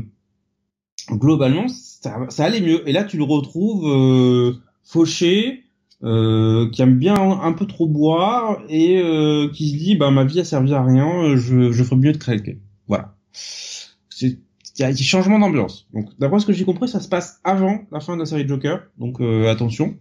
globalement, 1.11 1.67
ça, 1.67 2.25
ça 2.29 2.45
allait 2.45 2.61
mieux. 2.61 2.87
Et 2.89 2.91
là, 2.91 3.03
tu 3.03 3.17
le 3.17 3.23
retrouves 3.23 3.87
euh, 3.87 4.55
fauché, 4.83 5.65
euh, 6.03 6.69
qui 6.69 6.81
aime 6.81 6.97
bien 6.97 7.15
un 7.15 7.53
peu 7.53 7.65
trop 7.65 7.87
boire 7.87 8.61
et 8.69 8.99
euh, 9.01 9.49
qui 9.49 9.69
se 9.69 9.77
dit, 9.77 9.95
bah 9.95 10.11
ma 10.11 10.23
vie 10.23 10.39
a 10.39 10.45
servi 10.45 10.73
à 10.73 10.83
rien, 10.83 11.35
je, 11.35 11.71
je 11.71 11.83
ferais 11.83 11.97
mieux 11.97 12.13
de 12.13 12.17
craquer. 12.17 12.59
Voilà. 12.87 13.15
C'est 13.31 14.39
il 14.79 14.83
y 14.83 14.85
a 14.85 14.87
un 14.87 14.93
petit 14.93 15.03
changement 15.03 15.39
d'ambiance. 15.39 15.87
Donc, 15.93 16.07
d'après 16.19 16.39
ce 16.39 16.45
que 16.45 16.53
j'ai 16.53 16.63
compris, 16.63 16.87
ça 16.87 17.01
se 17.01 17.09
passe 17.09 17.41
avant 17.43 17.81
la 17.91 17.99
fin 17.99 18.15
de 18.15 18.21
la 18.21 18.25
série 18.25 18.47
Joker. 18.47 18.83
Donc, 18.97 19.19
euh, 19.19 19.51
attention. 19.51 19.97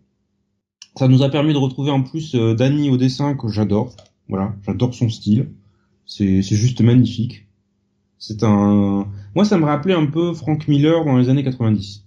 Ça 0.97 1.09
nous 1.09 1.25
a 1.25 1.31
permis 1.31 1.53
de 1.53 1.59
retrouver 1.59 1.91
en 1.91 2.05
plus 2.05 2.37
euh, 2.37 2.55
Danny 2.55 2.89
au 2.89 2.97
dessin 2.97 3.35
que 3.35 3.49
j'adore. 3.49 3.95
Voilà, 4.29 4.55
j'adore 4.65 4.95
son 4.95 5.09
style. 5.09 5.51
C'est 6.07 6.43
c'est 6.43 6.55
juste 6.55 6.81
magnifique. 6.81 7.47
C'est 8.19 8.45
un 8.45 9.09
moi 9.35 9.45
ça 9.45 9.59
me 9.59 9.65
rappelait 9.65 9.95
un 9.95 10.07
peu 10.07 10.33
Frank 10.33 10.67
Miller 10.69 11.05
dans 11.05 11.17
les 11.17 11.29
années 11.29 11.45
90. 11.45 12.05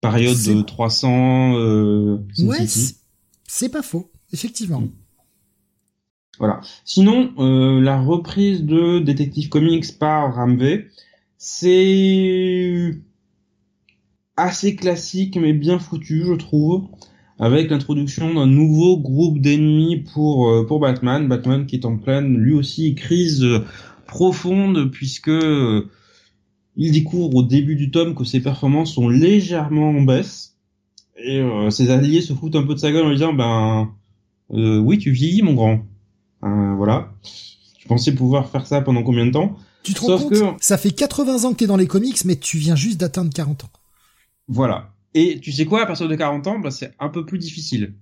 Période 0.00 0.36
de 0.36 0.62
300 0.62 1.56
euh, 1.56 2.18
ouais, 2.38 2.66
c'est- 2.66 3.68
pas 3.70 3.82
faux, 3.82 4.10
effectivement. 4.32 4.84
Voilà. 6.38 6.60
Sinon, 6.84 7.32
euh, 7.38 7.80
la 7.80 8.00
reprise 8.00 8.62
de 8.64 8.98
Detective 8.98 9.48
Comics 9.48 9.98
par 9.98 10.34
Ramvé, 10.34 10.88
c'est 11.38 12.98
assez 14.36 14.76
classique 14.76 15.36
mais 15.40 15.54
bien 15.54 15.78
foutu, 15.78 16.24
je 16.26 16.34
trouve, 16.34 16.88
avec 17.38 17.70
l'introduction 17.70 18.34
d'un 18.34 18.46
nouveau 18.46 18.98
groupe 18.98 19.40
d'ennemis 19.40 20.04
pour 20.12 20.48
euh, 20.50 20.66
pour 20.66 20.78
Batman. 20.80 21.26
Batman 21.26 21.66
qui 21.66 21.76
est 21.76 21.86
en 21.86 21.96
pleine, 21.96 22.36
lui 22.36 22.52
aussi, 22.52 22.94
crise 22.94 23.44
profonde 24.06 24.90
puisque 24.90 25.28
euh, 25.28 25.88
il 26.76 26.92
découvre 26.92 27.34
au 27.34 27.42
début 27.42 27.76
du 27.76 27.90
tome 27.90 28.14
que 28.14 28.24
ses 28.24 28.40
performances 28.40 28.92
sont 28.94 29.08
légèrement 29.08 29.90
en 29.90 30.02
baisse 30.02 30.56
et 31.18 31.38
euh, 31.40 31.70
ses 31.70 31.90
alliés 31.90 32.20
se 32.20 32.34
foutent 32.34 32.56
un 32.56 32.62
peu 32.64 32.74
de 32.74 32.78
sa 32.78 32.92
gueule 32.92 33.04
en 33.06 33.08
lui 33.08 33.16
disant 33.16 33.32
ben 33.32 33.90
euh, 34.52 34.78
oui 34.78 34.98
tu 34.98 35.10
vieillis 35.12 35.42
mon 35.42 35.54
grand 35.54 35.80
euh, 36.44 36.74
voilà. 36.76 37.12
Je 37.80 37.88
pensais 37.88 38.12
pouvoir 38.14 38.48
faire 38.50 38.66
ça 38.66 38.80
pendant 38.82 39.02
combien 39.02 39.24
de 39.26 39.30
temps 39.30 39.56
Tu 39.82 39.94
te 39.94 40.00
rends 40.00 40.06
Sauf 40.18 40.22
compte 40.24 40.32
que- 40.32 40.64
Ça 40.64 40.76
fait 40.76 40.90
80 40.90 41.44
ans 41.44 41.52
que 41.52 41.56
t'es 41.58 41.66
dans 41.66 41.76
les 41.76 41.86
comics, 41.86 42.24
mais 42.24 42.36
tu 42.36 42.58
viens 42.58 42.76
juste 42.76 42.98
d'atteindre 43.00 43.32
40 43.32 43.64
ans. 43.64 43.70
Voilà. 44.48 44.92
Et 45.14 45.40
tu 45.40 45.50
sais 45.52 45.64
quoi, 45.64 45.82
à 45.82 45.86
partir 45.86 46.08
de 46.08 46.14
40 46.14 46.46
ans, 46.46 46.58
bah, 46.58 46.70
c'est 46.70 46.92
un 47.00 47.08
peu 47.08 47.24
plus 47.24 47.38
difficile. 47.38 47.94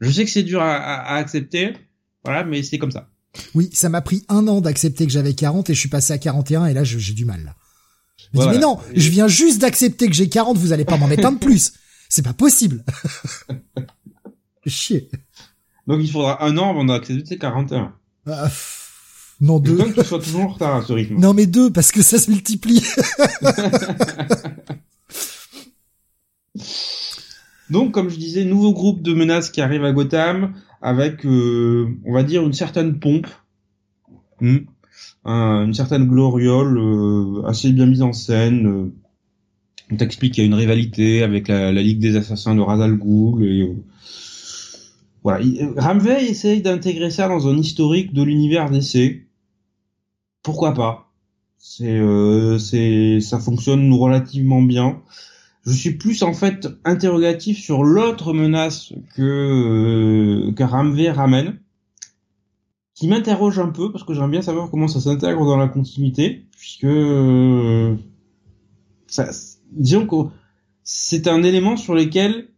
Je 0.00 0.10
sais 0.10 0.24
que 0.24 0.30
c'est 0.30 0.44
dur 0.44 0.62
à, 0.62 0.76
à- 0.76 1.14
à 1.14 1.16
accepter, 1.16 1.72
voilà, 2.24 2.44
mais 2.44 2.62
c'est 2.62 2.78
comme 2.78 2.92
ça. 2.92 3.08
Oui, 3.54 3.68
ça 3.72 3.88
m'a 3.88 4.00
pris 4.02 4.24
un 4.28 4.46
an 4.46 4.60
d'accepter 4.60 5.04
que 5.06 5.12
j'avais 5.12 5.34
40 5.34 5.68
et 5.70 5.74
je 5.74 5.80
suis 5.80 5.88
passé 5.88 6.12
à 6.12 6.18
41 6.18 6.66
et 6.66 6.74
là 6.74 6.84
j'ai 6.84 7.12
du 7.14 7.24
mal. 7.24 7.44
Là. 7.44 7.56
Je 8.34 8.40
dis, 8.40 8.46
mais 8.48 8.58
non, 8.58 8.78
Et- 8.92 9.00
je 9.00 9.10
viens 9.10 9.28
juste 9.28 9.60
d'accepter 9.60 10.06
que 10.08 10.14
j'ai 10.14 10.28
40, 10.28 10.58
vous 10.58 10.72
allez 10.72 10.84
pas 10.84 10.96
m'en 10.96 11.06
mettre 11.06 11.26
un 11.26 11.32
de 11.32 11.38
plus. 11.38 11.72
C'est 12.08 12.22
pas 12.24 12.32
possible. 12.34 12.84
Chier. 14.66 15.08
Donc 15.86 16.00
il 16.02 16.10
faudra 16.10 16.44
un 16.44 16.56
an 16.58 16.70
avant 16.70 16.84
d'accepter 16.84 17.38
41. 17.38 17.94
Ah, 18.26 18.44
pff, 18.44 19.34
non, 19.40 19.58
deux. 19.60 19.78
tu 19.94 20.04
sois 20.04 20.18
toujours 20.18 20.42
en 20.42 20.48
retard 20.48 20.76
à 20.76 20.82
ce 20.82 20.92
rythme. 20.92 21.16
Non, 21.18 21.32
mais 21.32 21.46
deux, 21.46 21.70
parce 21.70 21.92
que 21.92 22.02
ça 22.02 22.18
se 22.18 22.30
multiplie. 22.30 22.82
Donc, 27.70 27.92
comme 27.92 28.08
je 28.08 28.16
disais, 28.16 28.44
nouveau 28.44 28.72
groupe 28.72 29.02
de 29.02 29.12
menaces 29.12 29.50
qui 29.50 29.60
arrive 29.60 29.84
à 29.84 29.92
Gotham 29.92 30.54
avec, 30.80 31.24
euh, 31.26 31.86
on 32.04 32.12
va 32.14 32.22
dire, 32.22 32.42
une 32.42 32.52
certaine 32.54 32.98
pompe, 32.98 33.26
Hmm. 34.40 34.58
Un- 35.24 35.66
une 35.66 35.74
certaine 35.74 36.06
gloriole 36.06 36.78
euh, 36.78 37.42
assez 37.46 37.70
bien 37.72 37.86
mise 37.86 38.02
en 38.02 38.12
scène. 38.12 38.66
euh. 38.66 38.92
on 39.92 39.96
t'explique 39.96 40.34
qu'il 40.34 40.44
y 40.44 40.46
a 40.46 40.48
une 40.48 40.54
rivalité 40.54 41.22
avec 41.22 41.48
la, 41.48 41.72
la 41.72 41.82
Ligue 41.82 42.00
des 42.00 42.16
Assassins 42.16 42.54
de 42.54 42.60
Ra's 42.60 42.80
al 42.80 42.96
Ghul 42.96 43.44
et 43.44 43.62
euh, 43.62 43.74
voilà. 45.22 45.40
Il- 45.44 45.72
Ramvey 45.76 46.28
essaye 46.30 46.62
d'intégrer 46.62 47.10
ça 47.10 47.28
dans 47.28 47.48
un 47.48 47.56
historique 47.58 48.12
de 48.12 48.22
l'univers 48.22 48.70
DC. 48.70 49.26
Pourquoi 50.42 50.74
pas? 50.74 51.12
C'est, 51.58 51.98
euh, 51.98 52.58
c'est, 52.58 53.20
ça 53.20 53.38
fonctionne 53.40 53.92
relativement 53.92 54.62
bien. 54.62 55.02
Je 55.66 55.72
suis 55.72 55.92
plus 55.96 56.22
en 56.22 56.32
fait 56.32 56.68
interrogatif 56.84 57.58
sur 57.58 57.84
l'autre 57.84 58.32
menace 58.32 58.92
que 59.16 59.22
euh, 60.48 60.52
que 60.52 60.62
Ramvé 60.62 61.10
ramène, 61.10 61.58
qui 62.98 63.06
m'interroge 63.06 63.60
un 63.60 63.68
peu 63.68 63.92
parce 63.92 64.02
que 64.02 64.12
j'aimerais 64.12 64.30
bien 64.30 64.42
savoir 64.42 64.70
comment 64.70 64.88
ça 64.88 65.00
s'intègre 65.00 65.44
dans 65.44 65.56
la 65.56 65.68
continuité, 65.68 66.46
puisque 66.58 66.82
euh, 66.82 67.94
ça, 69.06 69.28
disons 69.70 70.04
que 70.04 70.16
c'est 70.82 71.28
un 71.28 71.44
élément 71.44 71.76
sur 71.76 71.94
lequel 71.94 72.48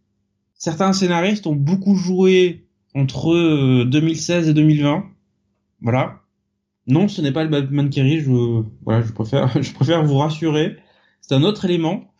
certains 0.54 0.94
scénaristes 0.94 1.46
ont 1.46 1.54
beaucoup 1.54 1.94
joué 1.94 2.64
entre 2.94 3.84
2016 3.84 4.48
et 4.48 4.54
2020. 4.54 5.04
Voilà. 5.82 6.22
Non, 6.86 7.06
ce 7.06 7.20
n'est 7.20 7.32
pas 7.32 7.44
le 7.44 7.50
Batman 7.50 7.90
qui 7.90 8.00
Je, 8.20 8.62
voilà, 8.82 9.02
je 9.02 9.12
préfère, 9.12 9.52
je 9.62 9.74
préfère 9.74 10.02
vous 10.02 10.16
rassurer. 10.16 10.76
C'est 11.20 11.34
un 11.34 11.42
autre 11.42 11.66
élément. 11.66 12.14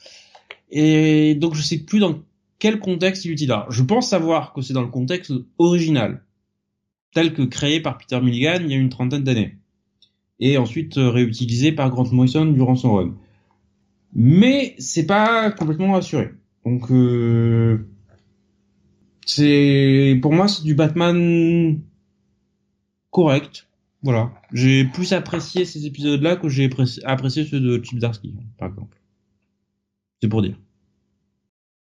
Et 0.71 1.35
donc, 1.37 1.55
je 1.55 1.63
sais 1.63 1.79
plus 1.79 2.01
dans 2.01 2.19
quel 2.59 2.81
contexte 2.81 3.25
il 3.25 3.31
utilise. 3.31 3.55
Je 3.71 3.83
pense 3.83 4.11
savoir 4.11 4.53
que 4.53 4.61
c'est 4.61 4.75
dans 4.75 4.83
le 4.83 4.89
contexte 4.89 5.33
original, 5.57 6.23
tel 7.13 7.35
que 7.35 7.43
créé 7.43 7.81
par 7.81 7.99
Peter 7.99 8.21
Milligan 8.21 8.59
il 8.61 8.71
y 8.71 8.75
a 8.75 8.79
une 8.79 8.89
trentaine 8.89 9.25
d'années, 9.25 9.57
et 10.39 10.59
ensuite 10.59 10.99
euh, 10.99 11.11
réutilisé 11.11 11.73
par 11.73 11.91
Grant 11.91 12.11
Morrison 12.13 12.47
durant 12.47 12.77
son 12.77 12.95
run. 12.95 13.15
Mais 14.15 14.75
c'est 14.79 15.07
pas 15.07 15.51
complètement 15.53 15.95
assuré. 15.97 16.31
Donc, 16.65 16.91
euh, 16.91 17.89
c'est 19.25 20.19
pour 20.21 20.33
moi 20.33 20.49
c'est 20.49 20.65
du 20.65 20.75
Batman 20.75 21.81
correct 23.11 23.67
voilà. 24.03 24.33
J'ai 24.53 24.85
plus 24.85 25.13
apprécié 25.13 25.65
ces 25.65 25.87
épisodes-là 25.87 26.37
que 26.37 26.49
j'ai 26.49 26.71
apprécié 27.05 27.45
ceux 27.45 27.61
de 27.61 27.83
Chip 27.85 27.99
Darsky, 27.99 28.35
par 28.59 28.69
exemple. 28.69 28.97
C'est 30.23 30.29
pour 30.29 30.43
dire. 30.43 30.57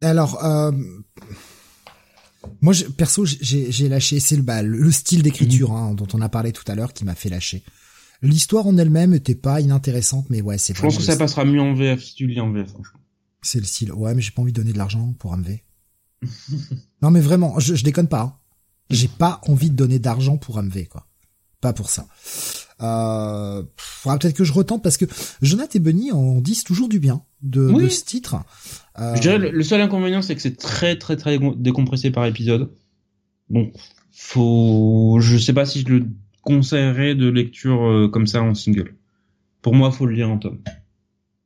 Alors, 0.02 0.44
euh, 0.44 0.72
moi, 2.62 2.74
perso, 2.98 3.26
j'ai 3.26 3.90
lâché. 3.90 4.20
C'est 4.20 4.36
le, 4.36 4.42
bah, 4.42 4.62
le 4.62 4.92
style 4.92 5.24
d'écriture 5.24 5.72
mhm. 5.72 5.78
hein, 5.78 5.94
dont 5.94 6.08
on 6.14 6.22
a 6.22 6.30
parlé 6.30 6.52
tout 6.52 6.64
à 6.68 6.76
l'heure 6.76 6.94
qui 6.94 7.06
m'a 7.06 7.16
fait 7.16 7.30
lâcher. 7.30 7.64
L'histoire 8.22 8.68
en 8.68 8.78
elle-même 8.78 9.14
était 9.14 9.36
pas 9.36 9.62
inintéressante, 9.62 10.30
mais 10.30 10.42
ouais, 10.42 10.58
c'est. 10.58 10.76
Je 10.76 10.82
pense 10.82 10.98
que 10.98 11.04
ça 11.04 11.16
passera 11.16 11.46
mieux 11.46 11.62
en 11.62 11.74
VF 11.74 12.04
si 12.04 12.16
tu 12.16 12.28
lis 12.28 12.40
en 12.40 12.52
VF. 12.52 12.70
C'est 13.42 13.60
le 13.60 13.66
style. 13.66 13.94
Ouais, 13.94 14.14
mais 14.14 14.22
j'ai 14.22 14.32
pas 14.32 14.42
envie 14.42 14.52
de 14.52 14.58
donner 14.58 14.74
de 14.74 14.78
l'argent 14.78 15.14
pour 15.20 15.34
un 15.34 15.38
MV. 15.38 15.60
non, 17.02 17.12
mais 17.12 17.22
vraiment, 17.22 17.60
je, 17.60 17.76
je 17.76 17.84
déconne 17.84 18.08
pas. 18.08 18.22
Hein. 18.22 18.36
J'ai 18.90 19.08
pas 19.08 19.40
envie 19.48 19.70
de 19.70 19.76
donner 19.76 20.00
d'argent 20.00 20.38
pour 20.38 20.58
un 20.58 20.64
MV, 20.64 20.88
quoi 20.90 21.10
pas 21.62 21.74
pour 21.74 21.90
ça. 21.90 22.08
Euh, 22.82 23.64
faudra 23.78 24.18
peut-être 24.18 24.36
que 24.36 24.44
je 24.44 24.54
retente 24.54 24.82
parce 24.82 24.98
que 24.98 25.06
Jonathan 25.42 25.72
et 25.76 25.80
Bunny 25.80 26.12
en 26.12 26.40
disent 26.40 26.64
toujours 26.64 26.88
du 26.88 27.00
bien 27.00 27.24
de, 27.42 27.90
ce 27.90 28.06
titre. 28.06 28.38
Euh... 28.98 29.16
Je 29.16 29.22
dirais 29.22 29.38
le 29.38 29.64
seul 29.64 29.82
inconvénient 29.82 30.22
c'est 30.22 30.36
que 30.36 30.42
c'est 30.42 30.58
très 30.58 30.98
très 30.98 31.18
très 31.18 31.40
décompressé 31.58 32.12
par 32.12 32.26
épisode. 32.26 32.72
Donc 33.50 33.74
faut, 34.12 35.18
je 35.20 35.38
sais 35.38 35.54
pas 35.54 35.66
si 35.66 35.82
je 35.82 35.88
le 35.88 36.06
conseillerais 36.42 37.16
de 37.16 37.28
lecture 37.28 37.86
euh, 37.86 38.08
comme 38.08 38.28
ça 38.28 38.42
en 38.42 38.56
single. 38.56 38.96
Pour 39.62 39.76
moi, 39.76 39.92
faut 39.92 40.06
le 40.06 40.16
lire 40.16 40.30
en 40.30 40.38
tome 40.38 40.60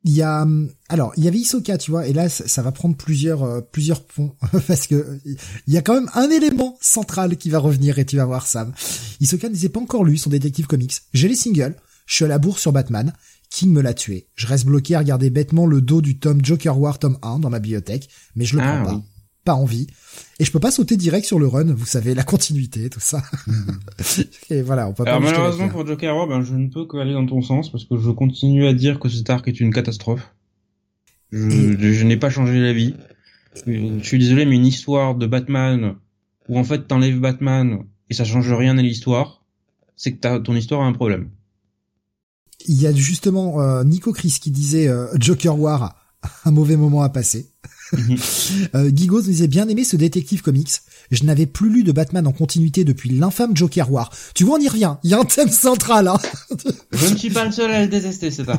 il 0.03 0.13
y 0.13 0.21
a 0.21 0.45
alors 0.89 1.13
il 1.17 1.23
y 1.23 1.27
avait 1.27 1.37
Isoka 1.37 1.77
tu 1.77 1.91
vois 1.91 2.07
et 2.07 2.13
là 2.13 2.27
ça, 2.29 2.61
va 2.61 2.71
prendre 2.71 2.95
plusieurs 2.95 3.43
euh, 3.43 3.61
plusieurs 3.61 4.03
ponts 4.03 4.35
parce 4.67 4.87
que 4.87 5.19
il 5.67 5.73
y 5.73 5.77
a 5.77 5.81
quand 5.81 5.93
même 5.93 6.09
un 6.13 6.29
élément 6.29 6.77
central 6.81 7.37
qui 7.37 7.49
va 7.49 7.59
revenir 7.59 7.99
et 7.99 8.05
tu 8.05 8.17
vas 8.17 8.25
voir 8.25 8.45
Sam. 8.45 8.73
Isoka 9.21 9.49
ne 9.49 9.67
pas 9.67 9.79
encore 9.79 10.03
lu 10.03 10.17
son 10.17 10.29
détective 10.29 10.67
comics. 10.67 10.93
J'ai 11.13 11.27
les 11.27 11.35
singles 11.35 11.75
je 12.05 12.15
suis 12.15 12.25
à 12.25 12.27
la 12.27 12.37
bourre 12.37 12.59
sur 12.59 12.73
Batman. 12.73 13.13
King 13.49 13.71
me 13.71 13.81
l'a 13.81 13.93
tué. 13.93 14.27
Je 14.35 14.45
reste 14.47 14.65
bloqué 14.65 14.95
à 14.95 14.99
regarder 14.99 15.29
bêtement 15.29 15.65
le 15.65 15.79
dos 15.79 16.01
du 16.01 16.19
tome 16.19 16.43
Joker 16.43 16.77
War 16.77 16.99
tome 16.99 17.17
1 17.21 17.39
dans 17.39 17.49
ma 17.49 17.59
bibliothèque 17.59 18.09
mais 18.35 18.45
je 18.45 18.57
le 18.57 18.63
ah 18.63 18.81
prends 18.83 18.95
pas 18.95 19.03
pas 19.43 19.53
envie. 19.53 19.87
Et 20.39 20.45
je 20.45 20.51
peux 20.51 20.59
pas 20.59 20.71
sauter 20.71 20.97
direct 20.97 21.25
sur 21.25 21.39
le 21.39 21.47
run, 21.47 21.73
vous 21.73 21.85
savez, 21.85 22.15
la 22.15 22.23
continuité, 22.23 22.89
tout 22.89 22.99
ça. 22.99 23.23
Mhm. 23.47 23.79
et 24.49 24.61
voilà, 24.61 24.87
on 24.87 24.93
peut 24.93 25.03
Alors, 25.05 25.21
malheureusement 25.21 25.69
pour 25.69 25.85
Joker 25.85 26.15
War, 26.15 26.27
ben, 26.27 26.43
je 26.43 26.55
ne 26.55 26.67
peux 26.69 26.85
qu'aller 26.85 27.13
dans 27.13 27.25
ton 27.25 27.41
sens 27.41 27.71
parce 27.71 27.85
que 27.85 27.97
je 27.97 28.09
continue 28.11 28.67
à 28.67 28.73
dire 28.73 28.99
que 28.99 29.09
cet 29.09 29.29
arc 29.29 29.47
est 29.47 29.59
une 29.59 29.73
catastrophe. 29.73 30.33
Je, 31.31 32.03
n'ai 32.03 32.17
pas 32.17 32.29
changé 32.29 32.61
d'avis. 32.61 32.93
Je 33.65 34.03
suis 34.03 34.19
désolé, 34.19 34.45
mais 34.45 34.55
une 34.55 34.67
histoire 34.67 35.15
de 35.15 35.25
Batman 35.25 35.95
où 36.47 36.59
en 36.59 36.63
fait 36.63 36.87
t'enlèves 36.87 37.19
Batman 37.19 37.79
et 38.09 38.13
ça 38.13 38.23
change 38.23 38.51
rien 38.53 38.77
à 38.77 38.81
l'histoire, 38.81 39.43
c'est 39.95 40.13
que 40.13 40.37
ton 40.39 40.55
histoire 40.55 40.81
a 40.81 40.85
un 40.85 40.93
problème. 40.93 41.29
Il 42.67 42.79
y 42.79 42.87
a 42.87 42.93
justement 42.93 43.61
euh, 43.61 43.83
Nico 43.83 44.13
Chris 44.13 44.37
qui 44.41 44.51
disait 44.51 44.87
euh, 44.87 45.07
Joker 45.19 45.59
War, 45.59 45.95
un 46.45 46.51
mauvais 46.51 46.77
moment 46.77 47.01
à 47.01 47.09
passer. 47.09 47.52
Euh, 48.75 48.91
Gigo 48.93 49.21
disait 49.21 49.47
bien 49.47 49.67
aimé 49.67 49.83
ce 49.83 49.95
détective 49.95 50.41
comics. 50.41 50.69
Je 51.11 51.23
n'avais 51.23 51.45
plus 51.45 51.69
lu 51.69 51.83
de 51.83 51.91
Batman 51.91 52.25
en 52.27 52.31
continuité 52.31 52.83
depuis 52.83 53.09
l'infâme 53.09 53.55
Joker 53.55 53.91
War. 53.91 54.11
Tu 54.35 54.43
vois, 54.43 54.57
on 54.57 54.61
y 54.61 54.67
revient. 54.67 54.95
Il 55.03 55.11
y 55.11 55.13
a 55.13 55.19
un 55.19 55.25
thème 55.25 55.49
central. 55.49 56.07
Hein 56.07 56.17
Je 56.91 57.13
ne 57.13 57.17
suis 57.17 57.29
pas 57.29 57.45
le 57.45 57.51
seul 57.51 57.71
à 57.71 57.81
le 57.81 57.87
détester, 57.87 58.31
c'est 58.31 58.45
ça. 58.45 58.57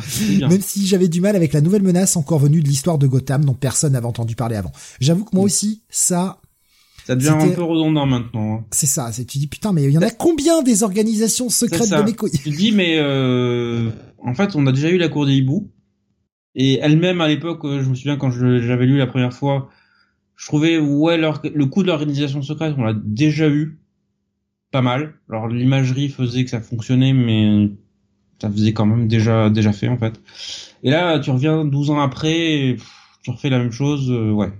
Même 0.48 0.60
si 0.60 0.86
j'avais 0.86 1.08
du 1.08 1.20
mal 1.20 1.36
avec 1.36 1.52
la 1.52 1.60
nouvelle 1.60 1.82
menace 1.82 2.16
encore 2.16 2.38
venue 2.38 2.62
de 2.62 2.68
l'histoire 2.68 2.98
de 2.98 3.06
Gotham 3.06 3.44
dont 3.44 3.54
personne 3.54 3.92
n'avait 3.92 4.06
entendu 4.06 4.36
parler 4.36 4.56
avant. 4.56 4.72
J'avoue 5.00 5.24
que 5.24 5.34
moi 5.34 5.44
aussi, 5.44 5.82
ça, 5.90 6.40
ça 7.06 7.16
devient 7.16 7.28
un 7.28 7.48
peu 7.50 7.62
redondant 7.62 8.06
maintenant. 8.06 8.54
Hein. 8.54 8.64
C'est 8.70 8.86
ça. 8.86 9.10
C'est 9.12 9.24
tu 9.24 9.38
dis 9.38 9.46
putain, 9.46 9.72
mais 9.72 9.84
il 9.84 9.90
y 9.90 9.98
en 9.98 10.02
a 10.02 10.10
combien 10.10 10.62
des 10.62 10.82
organisations 10.82 11.50
secrètes 11.50 11.90
de 11.90 12.02
mes 12.02 12.14
couilles? 12.14 12.30
Tu 12.30 12.50
dis 12.50 12.72
mais 12.72 12.96
euh, 12.98 13.90
en 14.18 14.34
fait, 14.34 14.56
on 14.56 14.66
a 14.66 14.72
déjà 14.72 14.88
eu 14.88 14.96
la 14.96 15.08
cour 15.08 15.26
des 15.26 15.34
hiboux. 15.34 15.70
Et 16.54 16.78
elle-même 16.80 17.20
à 17.20 17.28
l'époque, 17.28 17.64
euh, 17.64 17.82
je 17.82 17.88
me 17.88 17.94
souviens 17.94 18.16
quand 18.16 18.30
j'avais 18.30 18.86
lu 18.86 18.98
la 18.98 19.06
première 19.06 19.32
fois, 19.32 19.70
je 20.36 20.46
trouvais 20.46 20.78
ouais 20.78 21.16
le 21.16 21.64
coup 21.64 21.82
de 21.82 21.88
l'organisation 21.88 22.42
secrète, 22.42 22.74
on 22.78 22.84
l'a 22.84 22.94
déjà 22.94 23.48
eu 23.48 23.78
pas 24.70 24.82
mal. 24.82 25.14
Alors 25.28 25.48
l'imagerie 25.48 26.08
faisait 26.08 26.44
que 26.44 26.50
ça 26.50 26.60
fonctionnait, 26.60 27.12
mais 27.12 27.70
ça 28.40 28.50
faisait 28.50 28.72
quand 28.72 28.86
même 28.86 29.08
déjà 29.08 29.50
déjà 29.50 29.72
fait 29.72 29.88
en 29.88 29.98
fait. 29.98 30.20
Et 30.82 30.90
là, 30.90 31.18
tu 31.18 31.30
reviens 31.30 31.64
12 31.64 31.90
ans 31.90 32.00
après, 32.00 32.76
tu 33.22 33.30
refais 33.30 33.50
la 33.50 33.58
même 33.58 33.72
chose, 33.72 34.10
euh, 34.10 34.30
ouais. 34.30 34.52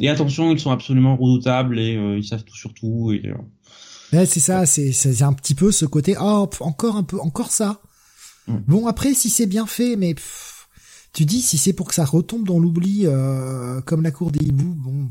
Et 0.00 0.08
attention, 0.08 0.50
ils 0.50 0.58
sont 0.58 0.70
absolument 0.70 1.16
redoutables 1.16 1.78
et 1.78 1.96
euh, 1.96 2.18
ils 2.18 2.24
savent 2.24 2.44
tout 2.44 2.56
sur 2.56 2.72
tout. 2.72 3.12
Et, 3.12 3.30
ouais, 4.12 4.26
c'est 4.26 4.40
ça, 4.40 4.64
c'est 4.66 4.92
c'est 4.92 5.22
un 5.22 5.32
petit 5.32 5.54
peu 5.54 5.72
ce 5.72 5.84
côté, 5.84 6.16
oh, 6.20 6.48
encore 6.60 6.96
un 6.96 7.02
peu, 7.02 7.20
encore 7.20 7.50
ça. 7.50 7.80
Mm. 8.46 8.56
Bon 8.66 8.86
après, 8.86 9.14
si 9.14 9.28
c'est 9.28 9.46
bien 9.46 9.66
fait, 9.66 9.96
mais 9.96 10.14
tu 11.12 11.24
dis 11.24 11.42
si 11.42 11.58
c'est 11.58 11.72
pour 11.72 11.88
que 11.88 11.94
ça 11.94 12.04
retombe 12.04 12.46
dans 12.46 12.58
l'oubli 12.58 13.02
euh, 13.04 13.80
comme 13.82 14.02
la 14.02 14.10
cour 14.10 14.30
des 14.30 14.44
hiboux, 14.44 14.74
bon. 14.74 15.08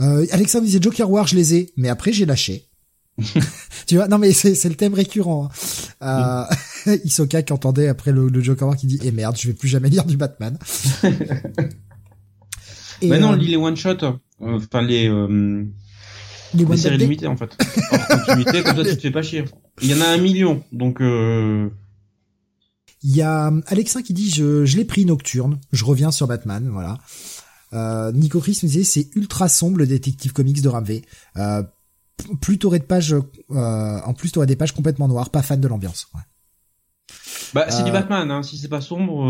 Euh, 0.00 0.26
Alexandre 0.30 0.64
disait 0.64 0.80
Joker 0.80 1.10
War, 1.10 1.26
je 1.26 1.36
les 1.36 1.54
ai, 1.54 1.72
mais 1.76 1.88
après 1.88 2.12
j'ai 2.12 2.26
lâché. 2.26 2.68
tu 3.86 3.96
vois, 3.96 4.06
non 4.08 4.18
mais 4.18 4.32
c'est 4.32 4.68
le 4.68 4.74
thème 4.74 4.94
récurrent. 4.94 5.48
Hein. 6.00 6.46
Euh, 6.86 6.96
Isoka 7.04 7.42
qui 7.42 7.52
entendait 7.52 7.88
après 7.88 8.12
le, 8.12 8.42
Joker 8.42 8.68
War 8.68 8.76
qui 8.76 8.86
dit 8.86 9.00
eh 9.02 9.10
merde, 9.10 9.36
je 9.38 9.48
vais 9.48 9.54
plus 9.54 9.68
jamais 9.68 9.88
lire 9.88 10.04
du 10.04 10.16
Batman. 10.16 10.58
Et 13.00 13.08
mais 13.08 13.18
non, 13.20 13.32
euh, 13.32 13.36
lis 13.36 13.48
les 13.48 13.56
one 13.56 13.76
shot, 13.76 14.02
euh, 14.02 14.12
enfin 14.40 14.82
les 14.82 15.08
euh, 15.08 15.64
les, 16.54 16.64
les 16.64 16.76
séries 16.76 16.98
limitées 16.98 17.26
en 17.28 17.36
fait. 17.36 17.56
En 17.92 18.16
continuité, 18.16 18.62
comme 18.62 18.76
ça 18.76 18.84
tu 18.84 18.96
te 18.96 19.00
fais 19.00 19.10
pas 19.10 19.22
chier. 19.22 19.44
Il 19.82 19.90
y 19.90 19.94
en 19.94 20.00
a 20.00 20.08
un 20.08 20.18
million, 20.18 20.64
donc. 20.72 21.00
Euh... 21.00 21.70
Il 23.02 23.14
y 23.14 23.22
a 23.22 23.48
euh, 23.48 23.60
Alexin 23.66 24.02
qui 24.02 24.12
dit 24.12 24.30
je, 24.30 24.64
je 24.64 24.76
l'ai 24.76 24.84
pris 24.84 25.04
nocturne, 25.04 25.58
je 25.72 25.84
reviens 25.84 26.10
sur 26.10 26.26
Batman, 26.26 26.68
voilà. 26.70 26.98
Euh, 27.72 28.12
Nico 28.12 28.40
Chris 28.40 28.60
me 28.62 28.68
disait 28.68 28.84
c'est 28.84 29.14
ultra 29.14 29.48
sombre 29.48 29.78
le 29.78 29.86
détective 29.86 30.32
comics 30.32 30.62
de 30.62 30.68
Ramvé. 30.68 31.04
Euh, 31.36 31.62
plus 32.40 32.58
t'aurais 32.58 32.78
de 32.78 32.84
pages, 32.84 33.14
euh, 33.14 34.00
en 34.04 34.14
plus 34.14 34.32
t'aurais 34.32 34.46
des 34.46 34.56
pages 34.56 34.72
complètement 34.72 35.08
noires, 35.08 35.30
pas 35.30 35.42
fan 35.42 35.60
de 35.60 35.68
l'ambiance. 35.68 36.08
Ouais. 36.14 36.20
Bah 37.54 37.66
c'est 37.70 37.84
du 37.84 37.92
Batman, 37.92 38.30
hein. 38.30 38.42
si 38.42 38.58
c'est 38.58 38.68
pas 38.68 38.80
sombre. 38.80 39.26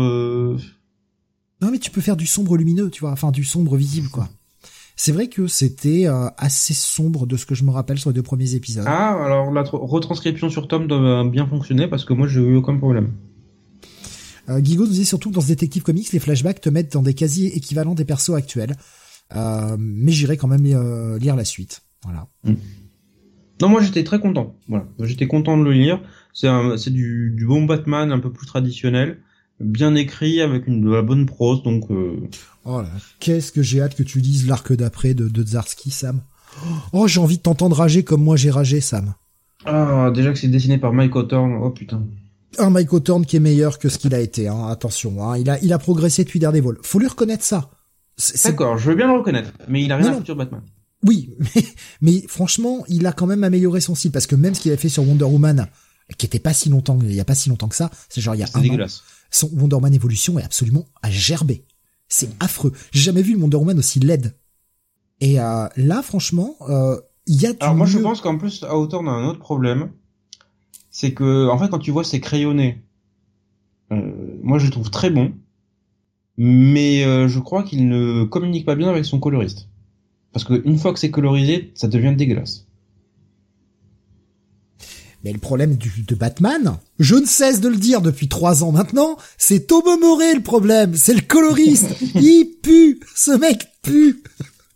Non 1.61 1.71
mais 1.71 1.79
tu 1.79 1.91
peux 1.91 2.01
faire 2.01 2.17
du 2.17 2.25
sombre 2.25 2.57
lumineux, 2.57 2.89
tu 2.89 3.01
vois, 3.01 3.11
enfin 3.11 3.31
du 3.31 3.43
sombre 3.43 3.75
visible 3.75 4.09
quoi. 4.09 4.29
C'est 4.95 5.13
vrai 5.13 5.27
que 5.27 5.47
c'était 5.47 6.07
assez 6.37 6.73
sombre 6.73 7.25
de 7.25 7.37
ce 7.37 7.45
que 7.45 7.55
je 7.55 7.63
me 7.63 7.71
rappelle 7.71 7.99
sur 7.99 8.09
les 8.09 8.13
deux 8.13 8.23
premiers 8.23 8.55
épisodes. 8.55 8.83
Ah 8.85 9.23
alors 9.23 9.51
la 9.51 9.63
retranscription 9.63 10.49
sur 10.49 10.67
Tom 10.67 10.87
doit 10.87 11.23
bien 11.23 11.47
fonctionner 11.47 11.87
parce 11.87 12.03
que 12.03 12.13
moi 12.13 12.27
j'ai 12.27 12.41
eu 12.41 12.55
aucun 12.55 12.77
problème. 12.77 13.13
Euh, 14.49 14.59
Guigo 14.59 14.85
nous 14.85 14.91
dit 14.91 15.05
surtout 15.05 15.29
que 15.29 15.35
dans 15.35 15.41
ce 15.41 15.47
détective 15.47 15.83
comics, 15.83 16.11
les 16.11 16.19
flashbacks 16.19 16.61
te 16.61 16.69
mettent 16.69 16.93
dans 16.93 17.01
des 17.01 17.13
quasi 17.13 17.47
équivalents 17.47 17.95
des 17.95 18.05
persos 18.05 18.35
actuels. 18.35 18.75
Euh, 19.35 19.77
mais 19.79 20.11
j'irai 20.11 20.37
quand 20.37 20.47
même 20.47 20.65
euh, 20.65 21.19
lire 21.19 21.35
la 21.35 21.45
suite. 21.45 21.81
Voilà. 22.03 22.27
Mm. 22.43 22.53
Non, 23.61 23.69
moi 23.69 23.81
j'étais 23.81 24.03
très 24.03 24.19
content. 24.19 24.55
Voilà, 24.67 24.87
j'étais 25.01 25.27
content 25.27 25.57
de 25.57 25.63
le 25.63 25.73
lire. 25.73 26.01
C'est 26.33 26.93
du, 26.93 27.33
du 27.35 27.45
bon 27.45 27.65
Batman 27.65 28.11
un 28.11 28.19
peu 28.19 28.31
plus 28.31 28.47
traditionnel, 28.47 29.19
bien 29.59 29.95
écrit 29.95 30.41
avec 30.41 30.67
une 30.67 30.81
de 30.81 30.89
la 30.89 31.01
bonne 31.01 31.25
prose. 31.25 31.61
Donc. 31.63 31.91
Euh... 31.91 32.17
Oh 32.65 32.81
qu'est-ce 33.19 33.51
que 33.51 33.61
j'ai 33.61 33.81
hâte 33.81 33.95
que 33.95 34.03
tu 34.03 34.19
lises 34.19 34.47
l'arc 34.47 34.71
d'après 34.73 35.13
de, 35.13 35.27
de 35.27 35.45
Zarski, 35.45 35.91
Sam. 35.91 36.21
Oh, 36.93 37.07
j'ai 37.07 37.19
envie 37.19 37.37
de 37.37 37.43
t'entendre 37.43 37.75
rager 37.75 38.03
comme 38.03 38.23
moi 38.23 38.35
j'ai 38.35 38.49
ragé, 38.49 38.79
Sam. 38.81 39.13
Ah, 39.65 40.09
déjà 40.15 40.31
que 40.31 40.39
c'est 40.39 40.47
dessiné 40.47 40.77
par 40.77 40.93
Mike 40.93 41.15
Hawthorne. 41.15 41.59
Oh 41.61 41.69
putain 41.69 42.05
un 42.57 42.69
Mike 42.69 43.03
Thorne 43.03 43.25
qui 43.25 43.35
est 43.35 43.39
meilleur 43.39 43.79
que 43.79 43.89
ce 43.89 43.97
qu'il 43.97 44.13
a 44.15 44.19
été. 44.19 44.47
Hein, 44.47 44.67
attention, 44.67 45.23
hein, 45.23 45.37
il 45.37 45.49
a 45.49 45.59
il 45.61 45.71
a 45.73 45.77
progressé 45.77 46.23
depuis 46.23 46.39
Daredevil. 46.39 46.75
Faut 46.83 46.99
lui 46.99 47.07
reconnaître 47.07 47.43
ça. 47.43 47.71
D'accord, 48.43 48.77
je 48.77 48.89
veux 48.89 48.95
bien 48.95 49.07
le 49.07 49.17
reconnaître, 49.17 49.51
mais 49.67 49.83
il 49.83 49.91
a 49.91 49.97
rien 49.97 50.19
à 50.19 50.25
sur 50.25 50.35
Batman. 50.35 50.61
Oui, 51.05 51.33
mais, 51.39 51.63
mais 52.01 52.27
franchement, 52.27 52.83
il 52.87 53.05
a 53.05 53.13
quand 53.13 53.27
même 53.27 53.43
amélioré 53.43 53.81
son 53.81 53.95
style 53.95 54.11
parce 54.11 54.27
que 54.27 54.35
même 54.35 54.55
ce 54.55 54.61
qu'il 54.61 54.71
a 54.71 54.77
fait 54.77 54.89
sur 54.89 55.07
Wonder 55.07 55.25
Woman, 55.25 55.67
qui 56.17 56.25
était 56.25 56.39
pas 56.39 56.53
si 56.53 56.69
longtemps, 56.69 56.97
il 57.01 57.13
y 57.13 57.19
a 57.19 57.25
pas 57.25 57.35
si 57.35 57.49
longtemps 57.49 57.69
que 57.69 57.75
ça, 57.75 57.91
c'est 58.09 58.21
genre 58.21 58.35
il 58.35 58.39
y 58.39 58.43
a 58.43 58.49
un 58.53 58.61
dégueulasse. 58.61 59.03
son 59.31 59.49
Wonder 59.53 59.75
Woman 59.75 59.93
Evolution 59.93 60.39
est 60.39 60.43
absolument 60.43 60.85
à 61.01 61.09
gerber. 61.09 61.65
C'est 62.07 62.29
affreux. 62.39 62.73
J'ai 62.91 63.01
jamais 63.01 63.21
vu 63.21 63.33
le 63.33 63.41
Wonder 63.41 63.57
Woman 63.57 63.77
aussi 63.77 63.99
laide. 63.99 64.35
Et 65.21 65.39
euh, 65.39 65.67
là, 65.75 66.01
franchement, 66.01 66.55
euh, 66.67 66.99
il 67.27 67.41
y 67.41 67.45
a. 67.45 67.51
Du 67.53 67.57
Alors 67.61 67.75
moi, 67.75 67.85
je 67.85 67.99
pense 67.99 68.21
qu'en 68.21 68.37
plus, 68.37 68.63
Hawthorne 68.63 69.07
a 69.07 69.11
un 69.11 69.27
autre 69.27 69.39
problème, 69.39 69.91
c'est 70.99 71.13
que 71.13 71.47
en 71.47 71.57
fait, 71.57 71.69
quand 71.69 71.79
tu 71.79 71.91
vois 71.91 72.03
ses 72.03 72.19
crayonnés, 72.19 72.83
euh, 73.93 74.11
moi, 74.43 74.59
je 74.59 74.65
le 74.65 74.71
trouve 74.71 74.89
très 74.89 75.09
bon, 75.09 75.31
mais 76.35 77.05
euh, 77.05 77.29
je 77.29 77.39
crois 77.39 77.63
qu'il 77.63 77.87
ne 77.87 78.25
communique 78.25 78.65
pas 78.65 78.75
bien 78.75 78.89
avec 78.89 79.05
son 79.05 79.17
coloriste, 79.17 79.69
parce 80.33 80.43
que 80.43 80.61
une 80.65 80.77
fois 80.77 80.91
que 80.91 80.99
c'est 80.99 81.09
colorisé, 81.09 81.71
ça 81.73 81.87
devient 81.87 82.13
dégueulasse. 82.17 82.67
Mais 85.23 85.31
le 85.31 85.39
problème 85.39 85.77
du, 85.77 85.89
de 86.05 86.15
Batman, 86.15 86.77
je 86.99 87.15
ne 87.15 87.25
cesse 87.25 87.61
de 87.61 87.69
le 87.69 87.77
dire 87.77 88.01
depuis 88.01 88.27
trois 88.27 88.65
ans 88.65 88.73
maintenant, 88.73 89.15
c'est 89.37 89.67
Tomo 89.67 89.97
Moré 89.97 90.33
le 90.33 90.43
problème, 90.43 90.95
c'est 90.95 91.13
le 91.13 91.21
coloriste. 91.21 91.95
Il 92.15 92.57
pue, 92.61 92.99
ce 93.15 93.31
mec 93.31 93.69
pue. 93.83 94.21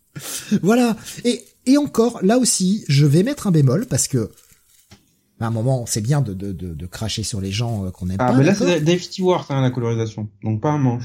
voilà. 0.61 0.95
Et, 1.25 1.43
et 1.65 1.77
encore, 1.77 2.19
là 2.23 2.37
aussi, 2.37 2.85
je 2.87 3.05
vais 3.05 3.23
mettre 3.23 3.47
un 3.47 3.51
bémol 3.51 3.87
parce 3.87 4.07
que 4.07 4.31
à 5.43 5.47
un 5.47 5.51
moment, 5.51 5.85
c'est 5.85 6.01
bien 6.01 6.21
de, 6.21 6.33
de, 6.33 6.51
de, 6.51 6.73
de 6.73 6.85
cracher 6.85 7.23
sur 7.23 7.41
les 7.41 7.51
gens 7.51 7.85
euh, 7.85 7.91
qu'on 7.91 8.09
aime 8.09 8.17
Ah, 8.19 8.31
pas. 8.31 8.37
mais 8.37 8.43
là, 8.43 8.55
c'est 8.55 8.81
Dave 8.81 8.99
Stewart 9.01 9.45
hein, 9.49 9.61
la 9.61 9.71
colorisation, 9.71 10.29
donc 10.43 10.61
pas 10.61 10.71
un 10.71 10.77
manche. 10.77 11.03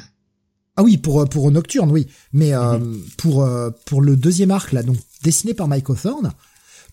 Ah 0.77 0.83
oui, 0.85 0.97
pour 0.97 1.21
euh, 1.21 1.27
pour 1.27 1.51
Nocturne, 1.51 1.91
oui. 1.91 2.07
Mais 2.33 2.53
euh, 2.55 2.79
pour 3.17 3.43
euh, 3.43 3.71
pour 3.87 4.01
le 4.01 4.17
deuxième 4.17 4.51
arc 4.53 4.73
là, 4.73 4.83
donc 4.83 4.97
dessiné 5.25 5.53
par 5.55 5.67
Mike 5.67 5.91
Hawthorne, 5.91 6.33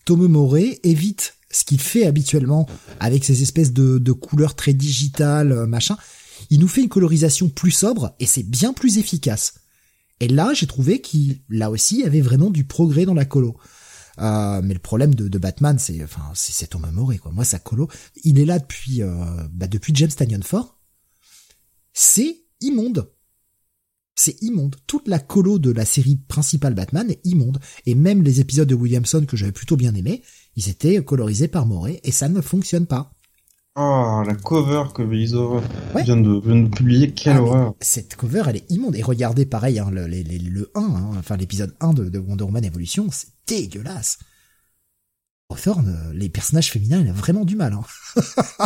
Tomo 0.04 0.26
Moré 0.28 0.80
évite 0.82 1.34
ce 1.50 1.64
qu'il 1.64 1.80
fait 1.80 2.04
habituellement 2.06 2.66
avec 2.98 3.24
ces 3.24 3.42
espèces 3.42 3.72
de, 3.72 3.98
de 3.98 4.12
couleurs 4.12 4.56
très 4.56 4.72
digitales, 4.72 5.66
machin. 5.66 5.96
Il 6.50 6.58
nous 6.60 6.68
fait 6.68 6.82
une 6.82 6.88
colorisation 6.88 7.48
plus 7.48 7.70
sobre 7.70 8.14
et 8.20 8.26
c'est 8.26 8.42
bien 8.42 8.72
plus 8.72 8.98
efficace. 8.98 9.54
Et 10.20 10.28
là, 10.28 10.52
j'ai 10.54 10.66
trouvé 10.66 11.00
qu'il, 11.00 11.40
là 11.48 11.70
aussi, 11.70 12.02
avait 12.04 12.20
vraiment 12.20 12.50
du 12.50 12.64
progrès 12.64 13.04
dans 13.06 13.14
la 13.14 13.24
colo. 13.24 13.56
Euh, 14.20 14.60
mais 14.62 14.74
le 14.74 14.80
problème 14.80 15.14
de, 15.14 15.28
de 15.28 15.38
Batman, 15.38 15.78
c'est, 15.78 16.02
enfin, 16.02 16.22
c'est, 16.34 16.66
Tomo 16.68 16.86
Moré, 16.92 17.18
quoi. 17.18 17.32
Moi, 17.32 17.44
sa 17.44 17.58
colo, 17.58 17.88
il 18.24 18.38
est 18.38 18.44
là 18.46 18.58
depuis, 18.58 19.02
euh, 19.02 19.08
bah, 19.52 19.66
depuis 19.66 19.94
James 19.94 20.08
Tanyon 20.10 20.42
Ford. 20.42 20.78
C'est 21.92 22.36
immonde. 22.60 23.10
C'est 24.14 24.40
immonde. 24.42 24.76
Toute 24.86 25.08
la 25.08 25.18
colo 25.18 25.58
de 25.58 25.70
la 25.70 25.84
série 25.84 26.16
principale 26.16 26.74
Batman 26.74 27.10
est 27.10 27.20
immonde. 27.24 27.60
Et 27.84 27.94
même 27.94 28.22
les 28.22 28.40
épisodes 28.40 28.68
de 28.68 28.74
Williamson 28.74 29.24
que 29.26 29.36
j'avais 29.36 29.52
plutôt 29.52 29.76
bien 29.76 29.94
aimés, 29.94 30.22
ils 30.56 30.68
étaient 30.70 31.02
colorisés 31.04 31.48
par 31.48 31.66
Moré 31.66 32.00
et 32.02 32.12
ça 32.12 32.28
ne 32.30 32.40
fonctionne 32.40 32.86
pas. 32.86 33.12
Oh, 33.78 34.22
la 34.26 34.34
cover 34.34 34.84
que 34.94 35.02
Iso 35.14 35.60
Ouais. 35.94 36.02
vient, 36.02 36.16
de, 36.16 36.40
vient 36.40 36.62
de 36.62 36.68
publier, 36.74 37.12
quelle 37.12 37.36
Ah, 37.36 37.42
horreur. 37.42 37.74
Cette 37.82 38.16
cover, 38.16 38.44
elle 38.48 38.56
est 38.56 38.70
immonde. 38.70 38.96
Et 38.96 39.02
regardez 39.02 39.44
pareil, 39.44 39.78
hein, 39.78 39.90
le, 39.90 40.06
les- 40.06 40.22
le 40.24 40.70
1, 40.74 40.80
hein, 40.80 41.10
enfin 41.18 41.36
l'épisode 41.36 41.76
1 41.80 41.92
de, 41.92 42.08
de 42.08 42.18
Wonder 42.18 42.44
Woman 42.44 42.64
Evolution, 42.64 43.08
c'est 43.12 43.28
dégueulasse. 43.46 44.18
Hawthorne, 45.48 46.12
les 46.12 46.28
personnages 46.28 46.70
féminins, 46.72 47.00
il 47.00 47.08
a 47.08 47.12
vraiment 47.12 47.44
du 47.44 47.56
mal. 47.56 47.72
Hein. 47.72 47.84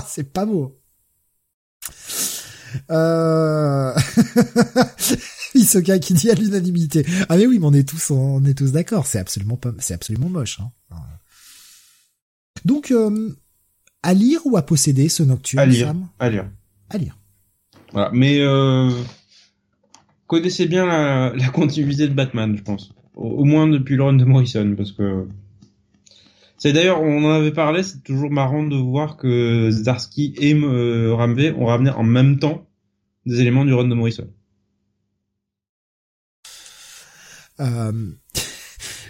c'est 0.08 0.32
pas 0.32 0.46
beau. 0.46 0.80
Euh... 2.90 3.94
Isoka 5.54 5.98
qui 5.98 6.14
dit 6.14 6.30
à 6.30 6.34
l'unanimité. 6.34 7.04
Ah 7.28 7.36
mais 7.36 7.46
oui, 7.46 7.58
mais 7.58 7.66
on 7.66 7.72
est 7.72 7.88
tous, 7.88 8.10
on 8.10 8.44
est 8.44 8.54
tous 8.54 8.72
d'accord. 8.72 9.06
C'est 9.06 9.18
absolument 9.18 9.56
pas, 9.56 9.72
c'est 9.78 9.94
absolument 9.94 10.28
moche. 10.28 10.60
Hein. 10.60 10.70
Donc, 12.64 12.90
euh, 12.90 13.36
à 14.02 14.14
lire 14.14 14.40
ou 14.44 14.56
à 14.56 14.62
posséder 14.62 15.08
ce 15.08 15.22
Nocturne, 15.22 15.62
À 15.62 15.66
lire. 15.66 15.86
Sam 15.88 16.08
À 16.18 16.28
lire. 16.28 16.48
À 16.88 16.98
lire. 16.98 17.16
Voilà. 17.92 18.10
Mais 18.12 18.40
euh, 18.40 18.90
connaissez 20.26 20.66
bien 20.66 20.86
la, 20.86 21.32
la 21.34 21.48
continuité 21.48 22.06
de 22.06 22.14
Batman, 22.14 22.56
je 22.56 22.62
pense. 22.62 22.92
Au, 23.20 23.44
moins 23.44 23.68
depuis 23.68 23.96
le 23.96 24.02
run 24.02 24.14
de 24.14 24.24
Morrison, 24.24 24.74
parce 24.76 24.92
que 24.92 25.28
c'est 26.56 26.72
d'ailleurs, 26.72 27.02
on 27.02 27.24
en 27.24 27.30
avait 27.30 27.52
parlé, 27.52 27.82
c'est 27.82 28.02
toujours 28.02 28.30
marrant 28.30 28.62
de 28.64 28.76
voir 28.76 29.16
que 29.18 29.70
Zdarsky 29.70 30.34
et 30.38 30.54
euh, 30.54 31.14
Ramvé 31.14 31.52
ont 31.52 31.66
ramené 31.66 31.90
en 31.90 32.02
même 32.02 32.38
temps 32.38 32.66
des 33.26 33.40
éléments 33.40 33.66
du 33.66 33.74
run 33.74 33.88
de 33.88 33.94
Morrison. 33.94 34.26
Euh, 37.60 38.12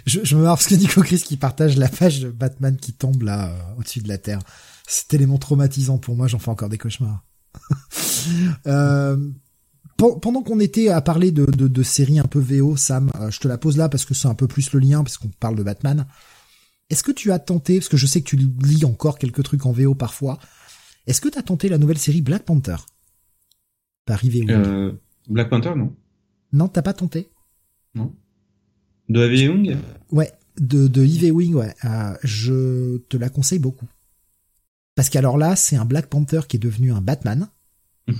je, 0.05 0.35
me 0.35 0.43
marre 0.43 0.57
parce 0.57 0.67
que 0.67 0.75
Nico 0.75 1.01
Chris 1.01 1.23
qui 1.25 1.37
partage 1.37 1.77
la 1.77 1.87
page 1.87 2.19
de 2.19 2.29
Batman 2.29 2.75
qui 2.75 2.93
tombe 2.93 3.21
là 3.21 3.49
euh, 3.49 3.79
au-dessus 3.79 4.01
de 4.01 4.07
la 4.09 4.17
terre. 4.17 4.39
C'est 4.87 5.07
tellement 5.07 5.37
traumatisant 5.37 5.97
pour 5.97 6.15
moi, 6.15 6.27
j'en 6.27 6.39
fais 6.39 6.49
encore 6.49 6.69
des 6.69 6.77
cauchemars. 6.77 7.23
euh, 8.67 9.17
pendant 10.21 10.41
qu'on 10.43 10.59
était 10.59 10.89
à 10.89 11.01
parler 11.01 11.31
de, 11.31 11.45
de, 11.45 11.67
de 11.67 11.83
séries 11.83 12.19
un 12.19 12.23
peu 12.25 12.39
VO, 12.39 12.75
Sam, 12.75 13.11
euh, 13.19 13.29
je 13.29 13.39
te 13.39 13.47
la 13.47 13.57
pose 13.57 13.77
là 13.77 13.89
parce 13.89 14.05
que 14.05 14.13
c'est 14.13 14.27
un 14.27 14.35
peu 14.35 14.47
plus 14.47 14.71
le 14.73 14.79
lien, 14.79 15.03
parce 15.03 15.17
qu'on 15.17 15.29
parle 15.29 15.55
de 15.55 15.63
Batman. 15.63 16.05
Est-ce 16.89 17.03
que 17.03 17.11
tu 17.11 17.31
as 17.31 17.39
tenté, 17.39 17.77
parce 17.79 17.89
que 17.89 17.97
je 17.97 18.05
sais 18.05 18.21
que 18.21 18.27
tu 18.27 18.35
lis 18.35 18.83
encore 18.85 19.17
quelques 19.17 19.43
trucs 19.43 19.65
en 19.65 19.71
VO 19.71 19.95
parfois, 19.95 20.39
est-ce 21.07 21.21
que 21.21 21.29
tu 21.29 21.37
as 21.37 21.43
tenté 21.43 21.69
la 21.69 21.77
nouvelle 21.77 21.97
série 21.97 22.21
Black 22.21 22.43
Panther? 22.43 22.75
Par 24.05 24.23
Ivy 24.23 24.41
Wing 24.41 24.51
Euh, 24.51 24.91
Black 25.29 25.49
Panther, 25.49 25.73
non 25.75 25.95
Non, 26.51 26.67
t'as 26.67 26.81
pas 26.81 26.93
tenté? 26.93 27.29
De 27.95 29.19
Heavy 29.19 29.43
Young 29.43 29.77
Ouais, 30.11 30.31
de, 30.59 30.87
de 30.87 31.03
Ivy 31.03 31.31
Wing, 31.31 31.53
ouais. 31.55 31.73
Euh, 31.85 32.15
je 32.23 32.97
te 33.09 33.17
la 33.17 33.29
conseille 33.29 33.59
beaucoup. 33.59 33.87
Parce 34.95 35.09
qu'alors 35.09 35.37
là, 35.37 35.55
c'est 35.55 35.75
un 35.75 35.85
Black 35.85 36.07
Panther 36.07 36.41
qui 36.47 36.57
est 36.57 36.59
devenu 36.59 36.91
un 36.91 37.01
Batman. 37.01 37.47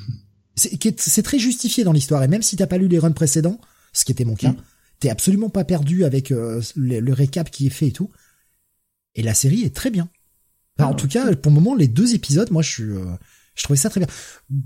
c'est 0.56 1.24
très 1.24 1.40
justifié 1.40 1.84
dans 1.84 1.94
l'histoire. 1.94 2.24
Et 2.24 2.28
même 2.28 2.42
si 2.42 2.56
t'as 2.56 2.68
pas 2.68 2.78
lu 2.78 2.88
les 2.88 3.00
runs 3.00 3.12
précédents, 3.12 3.60
ce 3.94 4.06
qui 4.06 4.12
était 4.12 4.26
mon 4.26 4.36
cas, 4.36 4.52
Mm. 4.52 4.62
t'es 5.00 5.10
absolument 5.10 5.50
pas 5.50 5.64
perdu 5.64 6.04
avec 6.06 6.32
euh, 6.32 6.62
le, 6.76 7.00
le 7.00 7.14
récap 7.14 7.50
qui 7.50 7.68
est 7.68 7.72
fait 7.72 7.88
et 7.88 7.92
tout. 7.92 8.10
Et 9.16 9.24
la 9.24 9.34
série 9.34 9.64
est 9.64 9.76
très 9.76 9.90
bien. 9.90 10.10
Enfin, 10.78 10.90
en 10.90 10.94
Ah, 10.94 10.96
tout 10.96 11.08
cas, 11.08 11.36
pour 11.36 11.52
le 11.52 11.56
moment, 11.56 11.76
les 11.76 11.88
deux 11.88 12.16
épisodes, 12.16 12.52
moi, 12.52 12.62
je 12.62 12.70
suis, 12.70 12.84
euh, 12.84 13.06
je 13.56 13.64
trouvais 13.64 13.78
ça 13.78 13.90
très 13.90 14.00
bien. 14.00 14.08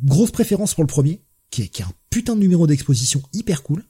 Grosse 0.04 0.32
préférence 0.32 0.74
pour 0.74 0.84
le 0.84 0.88
premier, 0.88 1.22
qui 1.50 1.64
est, 1.64 1.68
qui 1.68 1.82
est 1.82 1.86
un 1.86 1.94
putain 2.10 2.36
de 2.36 2.42
numéro 2.42 2.68
d'exposition 2.68 3.22
hyper 3.34 3.64
cool. 3.64 3.84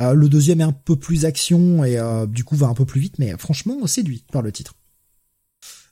Euh, 0.00 0.12
le 0.12 0.28
deuxième 0.28 0.60
est 0.60 0.64
un 0.64 0.72
peu 0.72 0.96
plus 0.96 1.24
action 1.24 1.84
et 1.84 1.98
euh, 1.98 2.26
du 2.26 2.42
coup 2.44 2.56
va 2.56 2.66
un 2.66 2.74
peu 2.74 2.84
plus 2.84 3.00
vite, 3.00 3.18
mais 3.18 3.36
franchement 3.38 3.86
séduit 3.86 4.24
par 4.32 4.42
le 4.42 4.50
titre. 4.52 4.74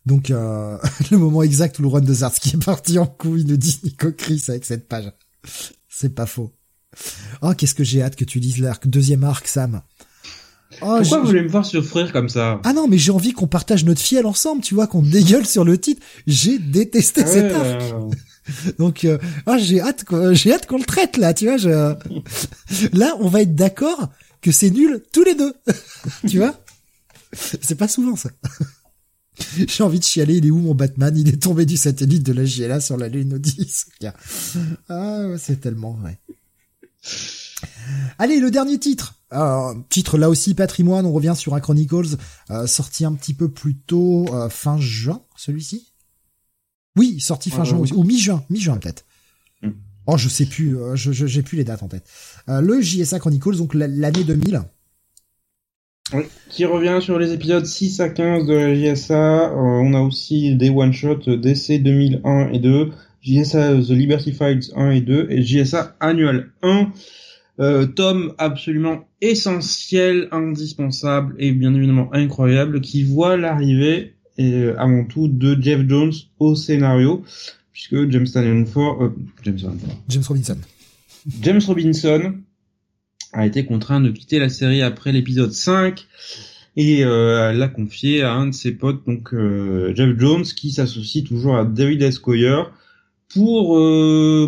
Donc 0.07 0.31
euh, 0.31 0.79
le 1.11 1.19
moment 1.19 1.43
exact 1.43 1.79
où 1.79 1.83
le 1.83 1.89
run 1.89 2.01
de 2.01 2.13
Zarski 2.13 2.57
est 2.57 2.65
parti 2.65 2.99
en 2.99 3.07
couille, 3.07 3.45
nous 3.45 3.57
dit 3.57 3.81
Nico 3.85 4.11
Chris 4.13 4.45
avec 4.49 4.65
cette 4.65 4.89
page. 4.89 5.13
C'est 5.89 6.15
pas 6.15 6.27
faux. 6.27 6.53
Oh, 7.41 7.53
qu'est-ce 7.57 7.75
que 7.75 7.85
j'ai 7.85 8.03
hâte 8.03 8.17
que 8.17 8.25
tu 8.25 8.39
lises 8.39 8.59
l'arc, 8.59 8.87
deuxième 8.87 9.25
arc, 9.25 9.47
Sam. 9.47 9.83
Oh, 10.81 10.99
Pourquoi 11.01 11.21
vous 11.21 11.27
voulez 11.27 11.43
me 11.43 11.49
voir 11.49 11.65
souffrir 11.67 12.13
comme 12.13 12.29
ça? 12.29 12.61
Ah 12.65 12.73
non, 12.73 12.89
mais 12.89 12.99
j'ai 12.99 13.13
envie 13.13 13.33
qu'on 13.33 13.47
partage 13.47 13.85
notre 13.85 14.01
fiel 14.01 14.27
ensemble, 14.27 14.63
tu 14.63 14.75
vois, 14.75 14.87
qu'on 14.87 15.03
dégueule 15.03 15.47
sur 15.47 15.65
le 15.65 15.79
titre. 15.79 16.03
J'ai 16.27 16.59
détesté 16.59 17.27
cet 17.27 17.53
arc. 17.53 17.67
euh, 17.83 18.11
Donc 18.79 19.05
euh, 19.05 19.19
ah, 19.47 19.59
j'ai 19.59 19.81
hâte 19.81 20.05
j'ai 20.33 20.53
hâte 20.53 20.67
qu'on 20.67 20.79
le 20.79 20.85
traite 20.85 21.17
là, 21.17 21.33
tu 21.35 21.45
vois, 21.47 21.57
je 21.59 21.69
là 22.93 23.15
on 23.21 23.29
va 23.29 23.43
être 23.43 23.55
d'accord 23.55 24.09
que 24.41 24.51
c'est 24.51 24.71
nul 24.71 25.03
tous 25.13 25.23
les 25.25 25.35
deux. 25.35 25.55
tu 26.29 26.39
vois 26.39 26.55
C'est 27.61 27.77
pas 27.77 27.87
souvent 27.89 28.17
ça. 28.17 28.31
J'ai 29.69 29.83
envie 29.83 29.99
de 29.99 30.05
chialer, 30.05 30.37
il 30.37 30.47
est 30.47 30.51
où 30.51 30.59
mon 30.59 30.75
Batman? 30.75 31.17
Il 31.17 31.29
est 31.29 31.43
tombé 31.43 31.67
du 31.67 31.77
satellite 31.77 32.23
de 32.23 32.33
la 32.33 32.45
JLA 32.45 32.81
sur 32.81 32.97
la 32.97 33.09
lune, 33.09 33.41
Sophia. 33.69 34.15
Ah, 34.89 35.27
ouais, 35.29 35.39
c'est 35.39 35.61
tellement 35.61 35.93
vrai. 35.93 36.19
Allez, 38.19 38.39
le 38.41 38.51
dernier 38.51 38.79
titre. 38.79 39.15
Titre 39.89 40.19
là 40.19 40.29
aussi 40.29 40.55
patrimoine, 40.55 41.07
on 41.07 41.12
revient 41.12 41.35
sur 41.37 41.55
un 41.55 41.61
Chronicles, 41.61 42.17
euh, 42.51 42.67
sorti 42.67 43.05
un 43.05 43.15
petit 43.15 43.35
peu 43.35 43.49
plus 43.51 43.77
tôt, 43.77 44.27
euh, 44.35 44.49
fin 44.51 44.79
juin, 44.79 45.23
celui-ci? 45.37 45.93
Oui, 46.97 47.19
sorti 47.21 47.49
fin 47.51 47.65
juin, 47.65 47.79
ou 47.95 48.05
mi-juin, 48.05 48.45
mi-juin 48.51 48.77
peut-être. 48.77 49.05
Hmm. 49.62 49.71
Oh, 50.07 50.19
je 50.19 50.29
sais 50.29 50.45
plus, 50.45 50.77
euh, 50.77 50.95
je 50.97 51.12
j'ai 51.12 51.43
plus 51.43 51.57
les 51.57 51.65
dates 51.65 51.83
en 51.83 51.89
tête. 51.89 52.07
Le 52.47 52.81
JSA 52.83 53.19
Chronicles, 53.19 53.57
donc 53.57 53.73
la- 53.75 53.89
l'année 53.89 54.25
2000. 54.25 54.62
Oui, 56.15 56.23
qui 56.49 56.65
revient 56.65 56.99
sur 57.01 57.19
les 57.19 57.33
épisodes 57.33 57.65
6 57.65 58.01
à 58.01 58.09
15 58.09 58.47
de 58.47 58.55
la 58.55 58.75
JSA. 58.75 59.51
Euh, 59.51 59.55
on 59.55 59.95
a 59.95 60.01
aussi 60.01 60.55
des 60.57 60.71
one-shots 60.71 61.37
DC 61.37 61.83
2001 61.83 62.51
et 62.53 62.59
2, 62.59 62.91
JSA 63.23 63.75
The 63.77 63.91
Liberty 63.91 64.33
Files 64.33 64.73
1 64.77 64.91
et 64.91 65.01
2, 65.01 65.29
et 65.31 65.43
JSA 65.43 65.97
Annual 66.01 66.51
1. 66.63 66.93
Euh, 67.61 67.87
tome 67.87 68.33
absolument 68.39 69.05
essentiel, 69.21 70.29
indispensable 70.33 71.35
et 71.39 71.53
bien 71.53 71.75
évidemment 71.75 72.09
incroyable 72.13 72.81
qui 72.81 73.05
voit 73.05 73.37
l'arrivée 73.37 74.15
et 74.39 74.55
euh, 74.55 74.81
avant 74.81 75.05
tout 75.05 75.29
de 75.29 75.61
Jeff 75.61 75.87
Jones 75.87 76.13
au 76.39 76.55
scénario 76.55 77.23
puisque 77.73 78.11
James 78.11 78.23
euh, 78.23 78.65
Stanford, 78.65 79.13
James 79.43 79.59
Robinson. 80.27 80.57
James 81.43 81.61
Robinson 81.67 82.35
a 83.33 83.47
été 83.47 83.65
contraint 83.65 84.01
de 84.01 84.11
quitter 84.11 84.39
la 84.39 84.49
série 84.49 84.83
après 84.83 85.12
l'épisode 85.12 85.52
5 85.52 86.07
et 86.77 87.05
euh, 87.05 87.52
l'a 87.52 87.69
confié 87.69 88.23
à 88.23 88.33
un 88.33 88.47
de 88.47 88.55
ses 88.55 88.73
potes, 88.73 89.05
donc 89.07 89.35
euh, 89.35 89.94
Jeff 89.94 90.19
Jones, 90.19 90.44
qui 90.44 90.73
s'associe 90.73 91.25
toujours 91.25 91.57
à 91.57 91.65
David 91.65 92.02
S. 92.02 92.20
Pour 93.35 93.78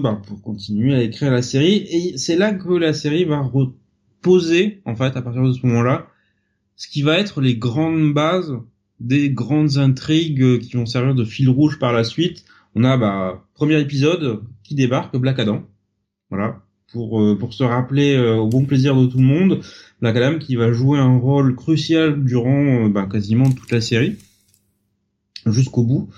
bah, 0.02 0.20
pour 0.26 0.42
continuer 0.42 0.94
à 0.94 1.02
écrire 1.02 1.30
la 1.30 1.40
série 1.40 1.86
et 1.90 2.18
c'est 2.18 2.36
là 2.36 2.52
que 2.52 2.68
la 2.68 2.92
série 2.92 3.24
va 3.24 3.40
reposer 3.40 4.82
en 4.84 4.94
fait 4.94 5.16
à 5.16 5.22
partir 5.22 5.42
de 5.42 5.54
ce 5.54 5.64
moment-là 5.66 6.06
ce 6.76 6.88
qui 6.88 7.02
va 7.02 7.18
être 7.18 7.40
les 7.40 7.56
grandes 7.56 8.12
bases 8.12 8.52
des 9.00 9.30
grandes 9.30 9.78
intrigues 9.78 10.58
qui 10.60 10.76
vont 10.76 10.86
servir 10.86 11.14
de 11.14 11.24
fil 11.24 11.48
rouge 11.48 11.78
par 11.78 11.92
la 11.92 12.04
suite. 12.04 12.44
On 12.74 12.84
a 12.84 12.96
bah 12.96 13.44
premier 13.54 13.80
épisode 13.80 14.42
qui 14.62 14.74
débarque 14.74 15.16
Black 15.16 15.38
Adam. 15.38 15.64
Voilà, 16.30 16.63
pour 16.92 17.20
euh, 17.20 17.36
pour 17.38 17.52
se 17.52 17.64
rappeler 17.64 18.14
euh, 18.14 18.36
au 18.36 18.48
bon 18.48 18.64
plaisir 18.64 18.96
de 18.96 19.06
tout 19.06 19.18
le 19.18 19.24
monde, 19.24 19.60
Black 20.00 20.16
Adam 20.16 20.38
qui 20.38 20.56
va 20.56 20.72
jouer 20.72 20.98
un 20.98 21.18
rôle 21.18 21.54
crucial 21.54 22.24
durant 22.24 22.86
euh, 22.86 22.88
bah, 22.88 23.06
quasiment 23.10 23.50
toute 23.50 23.70
la 23.70 23.80
série 23.80 24.16
jusqu'au 25.46 25.82
bout 25.82 26.08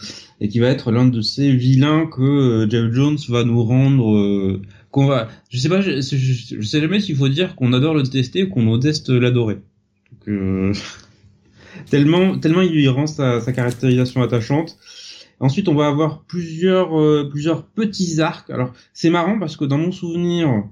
et 0.41 0.49
qui 0.49 0.61
va 0.61 0.69
être 0.69 0.93
l'un 0.93 1.07
de 1.07 1.21
ces 1.21 1.51
vilains 1.53 2.07
que 2.07 2.67
Jeff 2.71 2.93
Jones 2.93 3.19
va 3.29 3.43
nous 3.43 3.65
rendre 3.65 4.61
qu'on 4.93 5.07
va 5.07 5.29
je 5.51 5.59
sais 5.59 5.69
pas 5.69 5.81
je, 5.81 6.01
je, 6.01 6.63
sais 6.63 6.81
jamais 6.81 7.01
s'il 7.01 7.17
faut 7.17 7.29
dire 7.29 7.57
qu'on 7.57 7.73
adore 7.73 7.95
le 7.95 8.05
détester 8.05 8.45
ou 8.45 8.51
qu'on 8.51 8.77
déteste 8.77 9.09
l'adorer. 9.09 9.59
Tellement 11.91 12.39
tellement 12.39 12.63
il 12.63 12.73
lui 12.73 12.89
rend 12.89 13.07
sa, 13.07 13.41
sa 13.41 13.53
caractérisation 13.53 14.23
attachante 14.23 14.79
Ensuite, 15.39 15.69
on 15.69 15.75
va 15.75 15.87
avoir 15.87 16.23
plusieurs 16.23 16.99
euh, 16.99 17.29
plusieurs 17.31 17.67
petits 17.67 18.21
arcs. 18.21 18.49
Alors, 18.51 18.73
c'est 18.95 19.11
marrant 19.11 19.39
parce 19.39 19.57
que 19.57 19.65
dans 19.67 19.77
mon 19.77 19.93
souvenir, 19.93 20.65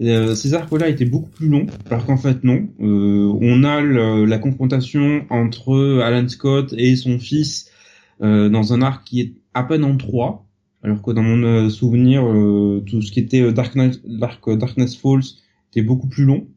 euh, 0.00 0.34
ces 0.34 0.54
arcs-là 0.54 0.88
étaient 0.88 1.04
beaucoup 1.04 1.30
plus 1.30 1.48
longs, 1.48 1.66
alors 1.88 2.04
qu'en 2.04 2.16
fait 2.16 2.42
non. 2.42 2.68
Euh, 2.80 3.32
on 3.40 3.62
a 3.62 3.80
la 3.80 4.38
confrontation 4.38 5.24
entre 5.30 6.00
Alan 6.02 6.28
Scott 6.28 6.74
et 6.76 6.96
son 6.96 7.18
fils 7.18 7.70
dans 8.20 8.72
un 8.72 8.82
arc 8.82 9.04
qui 9.04 9.20
est 9.20 9.32
à 9.54 9.62
peine 9.62 9.84
en 9.84 9.96
trois, 9.96 10.44
alors 10.82 11.02
que 11.02 11.12
dans 11.12 11.22
mon 11.22 11.70
souvenir, 11.70 12.22
tout 12.84 13.00
ce 13.00 13.12
qui 13.12 13.20
était 13.20 13.52
Dark 13.52 13.76
l'arc 13.76 14.50
Darkness 14.50 14.96
Falls 14.96 15.22
était 15.70 15.82
beaucoup 15.82 16.08
plus 16.08 16.24
long, 16.24 16.48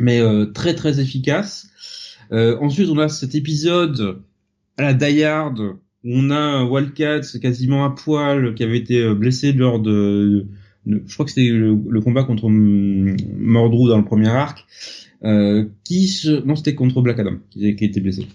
mais 0.00 0.20
très 0.54 0.74
très 0.74 0.98
efficace. 0.98 1.68
ensuite, 2.32 2.88
on 2.88 2.98
a 2.98 3.08
cet 3.08 3.36
épisode 3.36 4.22
à 4.76 4.82
la 4.82 4.92
Die 4.92 5.22
Hard 5.22 5.76
on 6.06 6.30
a 6.30 6.38
un 6.38 6.64
Wildcat 6.64 7.22
quasiment 7.40 7.84
à 7.84 7.90
poil 7.90 8.54
qui 8.54 8.62
avait 8.62 8.78
été 8.78 9.00
euh, 9.00 9.14
blessé 9.14 9.52
lors 9.52 9.80
de, 9.80 10.46
je 10.86 11.12
crois 11.14 11.26
que 11.26 11.32
c'était 11.32 11.48
le, 11.48 12.00
combat 12.00 12.24
contre 12.24 12.48
Mordru 12.48 13.88
dans 13.88 13.98
le 13.98 14.04
premier 14.04 14.28
arc, 14.28 14.64
euh, 15.24 15.64
qui 15.84 16.08
se, 16.08 16.44
non 16.44 16.56
c'était 16.56 16.74
contre 16.74 17.02
Black 17.02 17.18
Adam 17.18 17.36
qui, 17.50 17.66
était 17.66 18.00
blessé, 18.00 18.26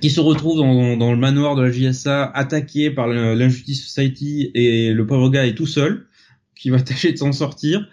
qui 0.00 0.10
se 0.10 0.20
retrouve 0.20 0.58
dans, 0.58 0.96
dans, 0.96 1.12
le 1.12 1.18
manoir 1.18 1.56
de 1.56 1.62
la 1.62 1.70
JSA 1.70 2.24
attaqué 2.24 2.90
par 2.90 3.08
l'Injustice 3.08 3.84
Society 3.84 4.50
et 4.54 4.92
le 4.92 5.06
pauvre 5.06 5.30
gars 5.30 5.46
est 5.46 5.54
tout 5.54 5.66
seul, 5.66 6.06
qui 6.54 6.70
va 6.70 6.80
tâcher 6.82 7.12
de 7.12 7.18
s'en 7.18 7.32
sortir. 7.32 7.88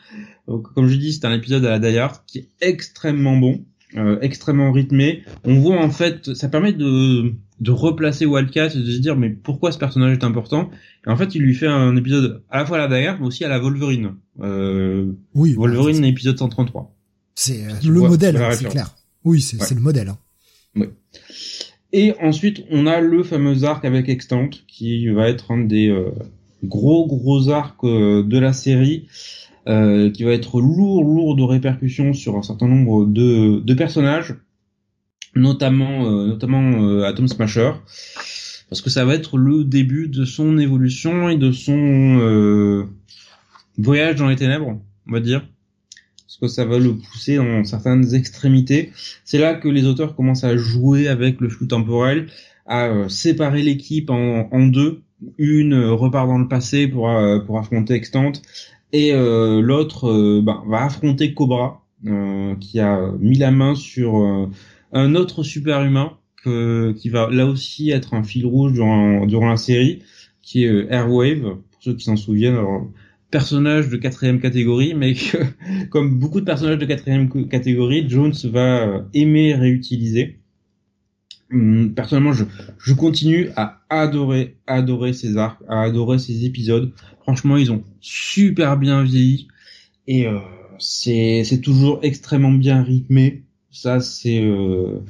Donc, 0.47 0.73
comme 0.73 0.87
je 0.87 0.95
dis, 0.95 1.13
c'est 1.13 1.25
un 1.25 1.33
épisode 1.33 1.65
à 1.65 1.77
la 1.77 1.79
Die 1.79 1.97
Hard 1.97 2.21
qui 2.27 2.39
est 2.39 2.49
extrêmement 2.61 3.35
bon, 3.35 3.65
euh, 3.97 4.19
extrêmement 4.21 4.71
rythmé. 4.71 5.23
On 5.43 5.55
voit 5.55 5.81
en 5.81 5.89
fait, 5.89 6.33
ça 6.35 6.49
permet 6.49 6.73
de 6.73 7.33
de 7.59 7.71
replacer 7.71 8.25
Wildcat 8.25 8.67
et 8.75 8.79
de 8.79 8.91
se 8.91 8.99
dire 8.99 9.15
mais 9.15 9.29
pourquoi 9.29 9.71
ce 9.71 9.77
personnage 9.77 10.17
est 10.17 10.23
important? 10.23 10.69
Et 11.07 11.09
en 11.09 11.15
fait 11.15 11.35
il 11.35 11.41
lui 11.41 11.53
fait 11.53 11.67
un 11.67 11.95
épisode 11.95 12.43
à 12.49 12.59
la 12.59 12.65
fois 12.65 12.77
à 12.77 12.81
la 12.81 12.87
Dagger 12.87 13.15
mais 13.19 13.27
aussi 13.27 13.43
à 13.43 13.49
la 13.49 13.59
Wolverine. 13.59 14.15
Euh, 14.41 15.13
oui 15.33 15.53
Wolverine 15.53 16.03
épisode 16.03 16.37
133 16.37 16.93
c'est 17.35 17.65
euh, 17.65 17.73
le 17.85 18.01
modèle 18.01 18.41
c'est 18.53 18.69
clair. 18.69 18.95
Oui 19.23 19.41
c'est 19.41 19.73
le 19.73 19.81
modèle 19.81 20.09
hein. 20.09 20.17
oui. 20.75 20.87
et 21.93 22.13
ensuite 22.21 22.63
on 22.71 22.87
a 22.87 23.01
le 23.01 23.23
fameux 23.23 23.63
arc 23.63 23.85
avec 23.85 24.09
Extant 24.09 24.49
qui 24.67 25.07
va 25.09 25.29
être 25.29 25.51
un 25.51 25.63
des 25.63 25.89
euh, 25.89 26.11
gros 26.63 27.05
gros 27.07 27.49
arcs 27.49 27.83
euh, 27.83 28.23
de 28.23 28.39
la 28.39 28.53
série 28.53 29.07
qui 29.67 30.23
va 30.23 30.31
être 30.31 30.61
lourd 30.61 31.03
lourd 31.03 31.35
de 31.35 31.41
répercussions 31.41 32.13
sur 32.13 32.37
un 32.37 32.43
certain 32.43 32.67
nombre 32.67 33.07
de, 33.07 33.61
de 33.61 33.73
personnages 33.73 34.35
notamment 35.35 36.05
euh, 36.05 36.27
notamment 36.27 36.83
euh, 36.83 37.03
Atom 37.03 37.27
Smasher 37.27 37.71
parce 38.69 38.81
que 38.81 38.89
ça 38.89 39.05
va 39.05 39.13
être 39.13 39.37
le 39.37 39.63
début 39.63 40.07
de 40.07 40.25
son 40.25 40.57
évolution 40.57 41.29
et 41.29 41.37
de 41.37 41.51
son 41.51 41.77
euh, 42.19 42.85
voyage 43.77 44.15
dans 44.15 44.27
les 44.27 44.35
ténèbres, 44.35 44.81
on 45.07 45.11
va 45.11 45.19
dire. 45.19 45.47
Parce 46.25 46.37
que 46.37 46.47
ça 46.47 46.65
va 46.65 46.79
le 46.79 46.95
pousser 46.95 47.35
dans 47.35 47.63
certaines 47.63 48.15
extrémités. 48.15 48.91
C'est 49.23 49.37
là 49.37 49.53
que 49.53 49.67
les 49.67 49.85
auteurs 49.85 50.15
commencent 50.15 50.43
à 50.43 50.57
jouer 50.57 51.07
avec 51.07 51.41
le 51.41 51.49
flux 51.49 51.67
temporel, 51.67 52.27
à 52.65 53.07
séparer 53.07 53.61
l'équipe 53.61 54.09
en, 54.09 54.65
deux. 54.65 55.03
Une 55.37 55.75
repart 55.75 56.27
dans 56.27 56.39
le 56.39 56.47
passé 56.47 56.87
pour, 56.87 57.07
pour 57.45 57.59
affronter 57.59 57.93
Extant, 57.93 58.31
et 58.91 59.13
l'autre 59.13 60.41
bah, 60.41 60.63
va 60.67 60.85
affronter 60.85 61.35
Cobra, 61.35 61.83
qui 62.59 62.79
a 62.79 63.11
mis 63.19 63.37
la 63.37 63.51
main 63.51 63.75
sur 63.75 64.49
un 64.95 65.13
autre 65.13 65.43
super 65.43 65.83
humain 65.83 66.17
que, 66.43 66.93
qui 66.93 67.09
va 67.09 67.29
là 67.29 67.45
aussi 67.45 67.91
être 67.91 68.13
un 68.13 68.23
fil 68.23 68.45
rouge 68.45 68.73
durant, 68.73 69.25
durant 69.25 69.49
la 69.49 69.57
série, 69.57 70.01
qui 70.41 70.63
est 70.63 70.69
euh, 70.69 70.91
Airwave, 70.91 71.57
pour 71.71 71.83
ceux 71.83 71.93
qui 71.95 72.05
s'en 72.05 72.15
souviennent. 72.15 72.55
Alors, 72.55 72.89
personnage 73.29 73.89
de 73.89 73.97
quatrième 73.97 74.39
catégorie, 74.39 74.93
mais 74.93 75.15
comme 75.89 76.17
beaucoup 76.17 76.39
de 76.39 76.45
personnages 76.45 76.77
de 76.77 76.85
quatrième 76.85 77.29
catégorie, 77.47 78.09
Jones 78.09 78.33
va 78.45 78.87
euh, 78.87 79.01
aimer 79.13 79.53
réutiliser. 79.53 80.39
Hum, 81.51 81.93
personnellement, 81.93 82.33
je, 82.33 82.45
je 82.79 82.93
continue 82.93 83.49
à 83.55 83.81
adorer, 83.89 84.55
adorer 84.65 85.13
ces 85.13 85.37
arcs, 85.37 85.61
à 85.67 85.81
adorer 85.81 86.19
ces 86.19 86.45
épisodes. 86.45 86.93
Franchement, 87.21 87.57
ils 87.57 87.71
ont 87.71 87.83
super 87.99 88.77
bien 88.77 89.03
vieilli 89.03 89.47
et 90.07 90.27
euh, 90.27 90.39
c'est 90.79 91.61
toujours 91.61 91.99
extrêmement 92.03 92.51
bien 92.51 92.83
rythmé. 92.83 93.44
Ça, 93.75 93.99
c'est 93.99 94.41
euh, 94.41 95.01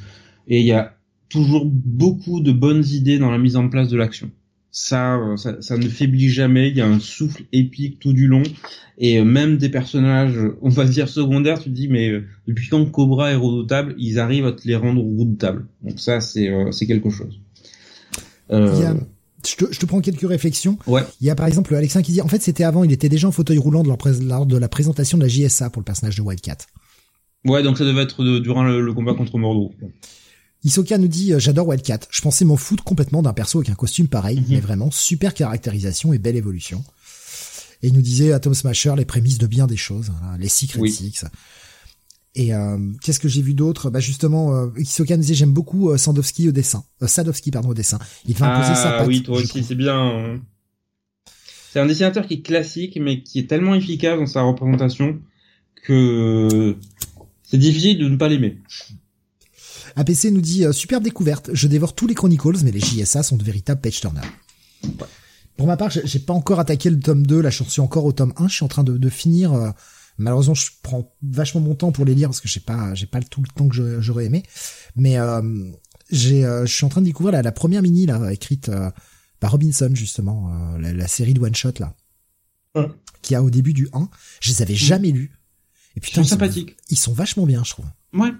et 0.48 0.60
il 0.60 0.66
y 0.66 0.72
a 0.72 0.96
toujours 1.30 1.66
beaucoup 1.66 2.42
de 2.42 2.52
bonnes 2.52 2.84
idées 2.84 3.20
dans 3.20 3.30
la 3.30 3.38
mise 3.38 3.58
en 3.58 3.70
place 3.70 3.90
de 3.90 3.96
l'action. 3.96 4.32
Ça, 4.72 5.18
euh, 5.18 5.38
ça, 5.38 5.62
ça, 5.62 5.78
ne 5.78 5.88
faiblit 5.88 6.30
jamais. 6.30 6.70
Il 6.70 6.78
y 6.78 6.82
a 6.82 6.88
un 6.88 7.00
souffle 7.00 7.44
épique 7.54 8.00
tout 8.00 8.12
du 8.12 8.26
long, 8.26 8.42
et 8.98 9.20
euh, 9.20 9.24
même 9.24 9.58
des 9.58 9.70
personnages, 9.70 10.40
on 10.64 10.70
va 10.70 10.86
dire 10.86 11.10
secondaires, 11.10 11.60
tu 11.60 11.70
te 11.70 11.76
dis 11.76 11.88
mais 11.88 12.12
depuis 12.48 12.68
quand 12.68 12.84
Cobra 12.88 13.32
est 13.32 13.36
redoutable, 13.36 13.94
ils 14.00 14.18
arrivent 14.18 14.48
à 14.48 14.52
te 14.52 14.68
les 14.68 14.76
rendre 14.76 15.02
redoutables. 15.04 15.68
Donc 15.84 16.00
ça, 16.00 16.20
c'est 16.20 16.52
c'est 16.72 16.88
quelque 16.88 17.12
chose. 17.12 17.40
Euh... 18.50 18.96
Je 19.48 19.58
te, 19.58 19.72
je 19.72 19.80
te, 19.80 19.86
prends 19.86 20.02
quelques 20.02 20.28
réflexions. 20.28 20.80
Ouais. 20.88 21.04
Il 21.22 21.28
y 21.28 21.30
a 21.30 21.36
par 21.36 21.46
exemple 21.46 21.76
Alexin 21.76 22.02
qui 22.02 22.14
dit 22.14 22.22
en 22.22 22.28
fait 22.28 22.42
c'était 22.42 22.64
avant, 22.64 22.84
il 22.84 22.92
était 22.92 23.10
déjà 23.10 23.28
en 23.28 23.32
fauteuil 23.32 23.60
roulant 23.60 23.84
lors 23.84 24.48
de 24.48 24.58
la 24.58 24.68
présentation 24.68 25.20
de 25.20 25.24
la 25.24 25.30
JSA 25.30 25.70
pour 25.70 25.82
le 25.82 25.86
personnage 25.86 26.16
de 26.16 26.24
Wildcat. 26.24 26.58
Ouais, 27.46 27.64
donc 27.64 27.78
ça 27.78 27.86
devait 27.86 28.02
être 28.02 28.24
durant 28.40 28.64
le, 28.64 28.94
combat 28.94 29.14
contre 29.14 29.38
Mordo. 29.38 29.74
Isoka 30.64 30.98
nous 30.98 31.08
dit 31.08 31.34
euh, 31.34 31.40
j'adore 31.40 31.68
Wildcat. 31.68 32.00
Je 32.10 32.22
pensais 32.22 32.44
m'en 32.44 32.58
foutre 32.58 32.84
complètement 32.84 33.22
d'un 33.22 33.34
perso 33.34 33.60
avec 33.60 33.70
un 33.70 33.76
costume 33.76 34.08
pareil, 34.08 34.40
mhm. 34.40 34.46
mais 34.50 34.60
vraiment 34.60 34.90
super 34.92 35.34
caractérisation 35.34 36.12
et 36.12 36.18
belle 36.18 36.36
évolution. 36.36 36.84
Et 37.84 37.90
il 37.90 37.94
nous 37.94 38.02
disait 38.02 38.34
Atom 38.34 38.54
Smasher 38.54 38.94
les 38.98 39.06
prémices 39.06 39.38
de 39.38 39.48
bien 39.48 39.68
des 39.68 39.78
choses, 39.78 40.12
hein, 40.24 40.38
les 40.40 40.50
Secret 40.50 40.88
Six. 40.88 41.26
Et 42.36 42.54
euh, 42.54 42.78
qu'est-ce 43.02 43.20
que 43.20 43.30
j'ai 43.30 43.42
vu 43.42 43.54
d'autre? 43.54 43.90
Bah 43.90 44.02
justement, 44.02 44.54
euh, 44.54 44.68
Isoka 44.78 45.16
nous 45.16 45.22
disait 45.22 45.36
j'aime 45.36 45.54
beaucoup 45.54 45.90
euh, 45.90 45.98
Sandowski 45.98 46.50
au 46.50 46.52
dessin, 46.52 46.84
Sadowski 47.02 47.52
pardon 47.52 47.70
au 47.70 47.74
dessin. 47.74 47.98
Il 48.26 48.36
va 48.36 48.54
imposer 48.54 48.76
sa 48.76 48.92
patte. 48.98 49.08
oui, 49.08 49.24
toi 49.24 49.38
aussi 49.38 49.64
c'est 49.64 49.76
bien. 49.76 50.40
C'est 51.72 51.80
un 51.80 51.86
dessinateur 51.86 52.26
qui 52.28 52.36
est 52.36 52.42
classique, 52.42 52.98
mais 53.02 53.22
qui 53.22 53.40
est 53.40 53.48
tellement 53.48 53.76
efficace 53.76 54.20
dans 54.20 54.26
sa 54.26 54.42
représentation 54.42 55.20
que 55.84 56.76
c'est 57.48 57.58
difficile 57.58 58.00
de 58.00 58.10
ne 58.10 58.18
pas 58.18 58.28
l'aimer. 58.28 58.58
APC 59.96 60.26
nous 60.26 60.42
dit 60.42 60.66
euh, 60.66 60.72
superbe 60.72 61.04
découverte. 61.04 61.52
Je 61.54 61.68
dévore 61.68 61.94
tous 61.94 62.08
les 62.08 62.16
Chronicles, 62.16 62.58
mais 62.64 62.72
les 62.72 62.80
JSA 62.80 63.24
sont 63.24 63.38
de 63.38 63.44
véritables 63.44 63.82
page 63.82 64.02
turners. 64.02 64.22
Pour 65.58 65.68
ma 65.68 65.78
part, 65.78 65.90
j'ai 65.90 66.20
pas 66.20 66.34
encore 66.34 66.60
attaqué 66.60 66.90
le 66.90 67.00
tome 67.00 67.26
2. 67.26 67.42
Là, 67.42 67.50
je 67.50 67.64
suis 67.64 67.82
encore 67.82 68.06
au 68.06 68.12
tome 68.12 68.34
1. 68.36 68.48
Je 68.50 68.56
suis 68.56 68.66
en 68.66 68.68
train 68.68 68.84
de, 68.84 69.10
finir. 69.10 69.54
Euh, 69.54 69.70
malheureusement, 70.18 70.54
je 70.54 70.68
prends 70.84 71.16
vachement 71.24 71.62
mon 71.62 71.76
temps 71.76 71.92
pour 71.92 72.04
les 72.04 72.14
lire 72.14 72.28
parce 72.28 72.42
que 72.42 72.50
j'ai 72.50 72.60
pas, 72.60 72.94
j'ai 72.94 73.06
pas 73.06 73.22
tout 73.22 73.42
le 73.42 73.48
temps 73.48 73.70
que 73.70 74.02
j'aurais 74.02 74.26
aimé. 74.26 74.44
Mais 74.98 75.18
euh, 75.18 75.42
j'ai, 76.12 76.42
je 76.42 76.74
suis 76.74 76.86
en 76.86 76.90
train 76.90 77.02
de 77.02 77.06
découvrir 77.06 77.42
la, 77.42 77.52
première 77.54 77.82
mini 77.82 78.06
là, 78.06 78.32
écrite 78.34 78.70
par 79.40 79.52
Robinson 79.52 79.92
justement, 79.94 80.78
la, 80.78 81.08
série 81.08 81.34
de 81.34 81.40
one 81.40 81.56
shot 81.56 81.74
là, 81.80 81.96
qui 83.22 83.34
a 83.34 83.42
au 83.42 83.50
début 83.50 83.74
du 83.74 83.88
1. 83.94 84.10
Je 84.42 84.50
les 84.50 84.62
avais 84.62 84.74
mm. 84.74 84.78
jamais 84.78 85.12
lus. 85.12 85.32
Et 85.96 86.00
putain, 86.00 86.22
ils 86.22 86.26
sont 86.26 86.30
sympathiques. 86.32 86.76
Ils 86.90 86.98
sont 86.98 87.14
vachement 87.14 87.46
bien, 87.46 87.64
je 87.64 87.72
trouve. 87.72 87.86
Ouais. 88.14 88.32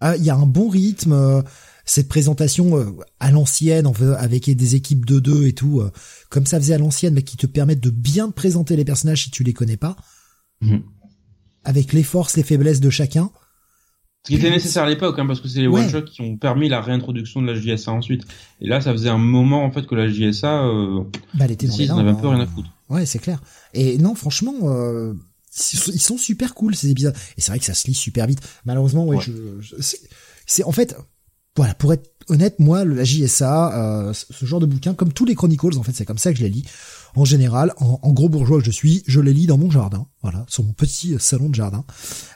Ah, 0.00 0.16
il 0.16 0.24
y 0.24 0.30
a 0.30 0.34
un 0.34 0.46
bon 0.46 0.68
rythme, 0.68 1.12
euh, 1.12 1.42
cette 1.84 2.08
présentation 2.08 2.78
euh, 2.78 2.86
à 3.18 3.30
l'ancienne, 3.30 3.90
avec 4.18 4.48
des 4.48 4.74
équipes 4.74 5.04
de 5.04 5.18
deux 5.18 5.46
et 5.46 5.52
tout, 5.52 5.80
euh, 5.80 5.90
comme 6.30 6.46
ça 6.46 6.58
faisait 6.58 6.74
à 6.74 6.78
l'ancienne, 6.78 7.14
mais 7.14 7.22
qui 7.22 7.36
te 7.36 7.46
permettent 7.46 7.82
de 7.82 7.90
bien 7.90 8.30
présenter 8.30 8.76
les 8.76 8.84
personnages 8.84 9.24
si 9.24 9.30
tu 9.30 9.44
les 9.44 9.52
connais 9.52 9.76
pas, 9.76 9.96
mhm. 10.62 10.82
avec 11.64 11.92
les 11.92 12.02
forces, 12.02 12.36
les 12.36 12.42
faiblesses 12.42 12.80
de 12.80 12.90
chacun. 12.90 13.30
Ce 14.22 14.32
qui 14.32 14.36
était 14.36 14.50
nécessaire 14.50 14.82
à 14.82 14.88
l'époque, 14.88 15.18
hein, 15.18 15.26
parce 15.26 15.40
que 15.40 15.48
c'est 15.48 15.60
les 15.60 15.66
one 15.66 15.88
shots 15.88 16.02
qui 16.02 16.20
ont 16.20 16.36
permis 16.36 16.68
la 16.68 16.82
réintroduction 16.82 17.40
de 17.40 17.46
la 17.46 17.54
JSA 17.54 17.90
ensuite. 17.90 18.24
Et 18.60 18.68
là, 18.68 18.82
ça 18.82 18.92
faisait 18.92 19.08
un 19.08 19.18
moment 19.18 19.64
en 19.64 19.70
fait 19.70 19.86
que 19.86 19.94
la 19.94 20.08
JSA, 20.08 20.64
euh, 20.66 21.04
bah, 21.32 21.46
elle 21.46 21.52
était 21.52 21.66
dans 21.66 21.74
ils 21.74 21.90
avaient 21.90 22.10
un 22.10 22.14
peu 22.14 22.28
rien 22.28 22.40
à 22.40 22.46
foutre. 22.46 22.68
Ouais, 22.90 23.06
c'est 23.06 23.18
clair. 23.18 23.40
Et 23.72 23.96
non, 23.96 24.14
franchement, 24.14 24.54
euh, 24.64 25.14
ils 25.52 26.00
sont 26.00 26.18
super 26.18 26.54
cool 26.54 26.74
ces 26.74 26.90
épisodes. 26.90 27.14
Et 27.36 27.40
c'est 27.40 27.50
vrai 27.50 27.58
que 27.58 27.64
ça 27.64 27.74
se 27.74 27.86
lit 27.86 27.94
super 27.94 28.26
vite. 28.26 28.40
Malheureusement, 28.64 29.04
ouais, 29.04 29.18
je, 29.20 29.32
c'est 30.46 30.64
en 30.64 30.72
fait, 30.72 30.96
voilà, 31.56 31.74
pour 31.74 31.92
être 31.92 32.10
honnête, 32.28 32.58
moi, 32.58 32.84
la 32.84 33.04
JSA, 33.04 33.74
euh, 33.74 34.12
ce 34.12 34.44
genre 34.44 34.60
de 34.60 34.66
bouquin, 34.66 34.94
comme 34.94 35.12
tous 35.12 35.24
les 35.24 35.34
Chronicles, 35.34 35.76
en 35.78 35.82
fait, 35.82 35.92
c'est 35.92 36.04
comme 36.04 36.18
ça 36.18 36.32
que 36.32 36.38
je 36.38 36.44
les 36.44 36.50
lis. 36.50 36.64
En 37.16 37.24
général, 37.24 37.72
en, 37.78 38.12
gros 38.12 38.28
bourgeois 38.28 38.60
que 38.60 38.64
je 38.64 38.70
suis, 38.70 39.02
je 39.06 39.20
les 39.20 39.32
lis 39.32 39.46
dans 39.46 39.58
mon 39.58 39.70
jardin, 39.70 40.06
voilà, 40.22 40.46
sur 40.48 40.62
mon 40.62 40.72
petit 40.72 41.16
salon 41.18 41.48
de 41.48 41.54
jardin. 41.56 41.84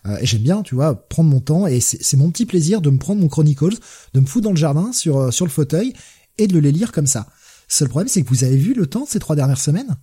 Euh, 0.07 0.17
et 0.21 0.27
j'aime 0.27 0.43
bien, 0.43 0.63
tu 0.63 0.75
vois, 0.75 1.09
prendre 1.09 1.31
mon 1.31 1.41
temps. 1.41 1.69
Et 1.69 1.81
c'est 1.81 2.17
mon 2.17 2.31
petit 2.31 2.45
plaisir 2.45 2.81
de 2.81 2.91
me 2.91 2.99
prendre 2.99 3.21
mon 3.21 3.29
Chronicles, 3.29 3.79
de 4.15 4.21
me 4.21 4.27
foutre 4.27 4.45
dans 4.45 4.51
le 4.51 4.57
jardin, 4.57 4.93
sur 4.93 5.19
euh, 5.19 5.31
sur 5.31 5.47
le 5.47 5.51
fauteuil, 5.51 5.93
et 6.39 6.49
de 6.49 6.55
le 6.55 6.61
les 6.61 6.73
lire 6.73 6.91
comme 6.91 7.07
ça. 7.07 7.29
Seul 7.69 7.89
problème, 7.89 8.09
c'est 8.09 8.23
que 8.23 8.29
vous 8.29 8.43
avez 8.45 8.57
vu 8.57 8.75
le 8.75 8.87
temps 8.87 9.07
ces 9.07 9.21
trois 9.21 9.37
dernières 9.37 9.61
semaines? 9.61 9.97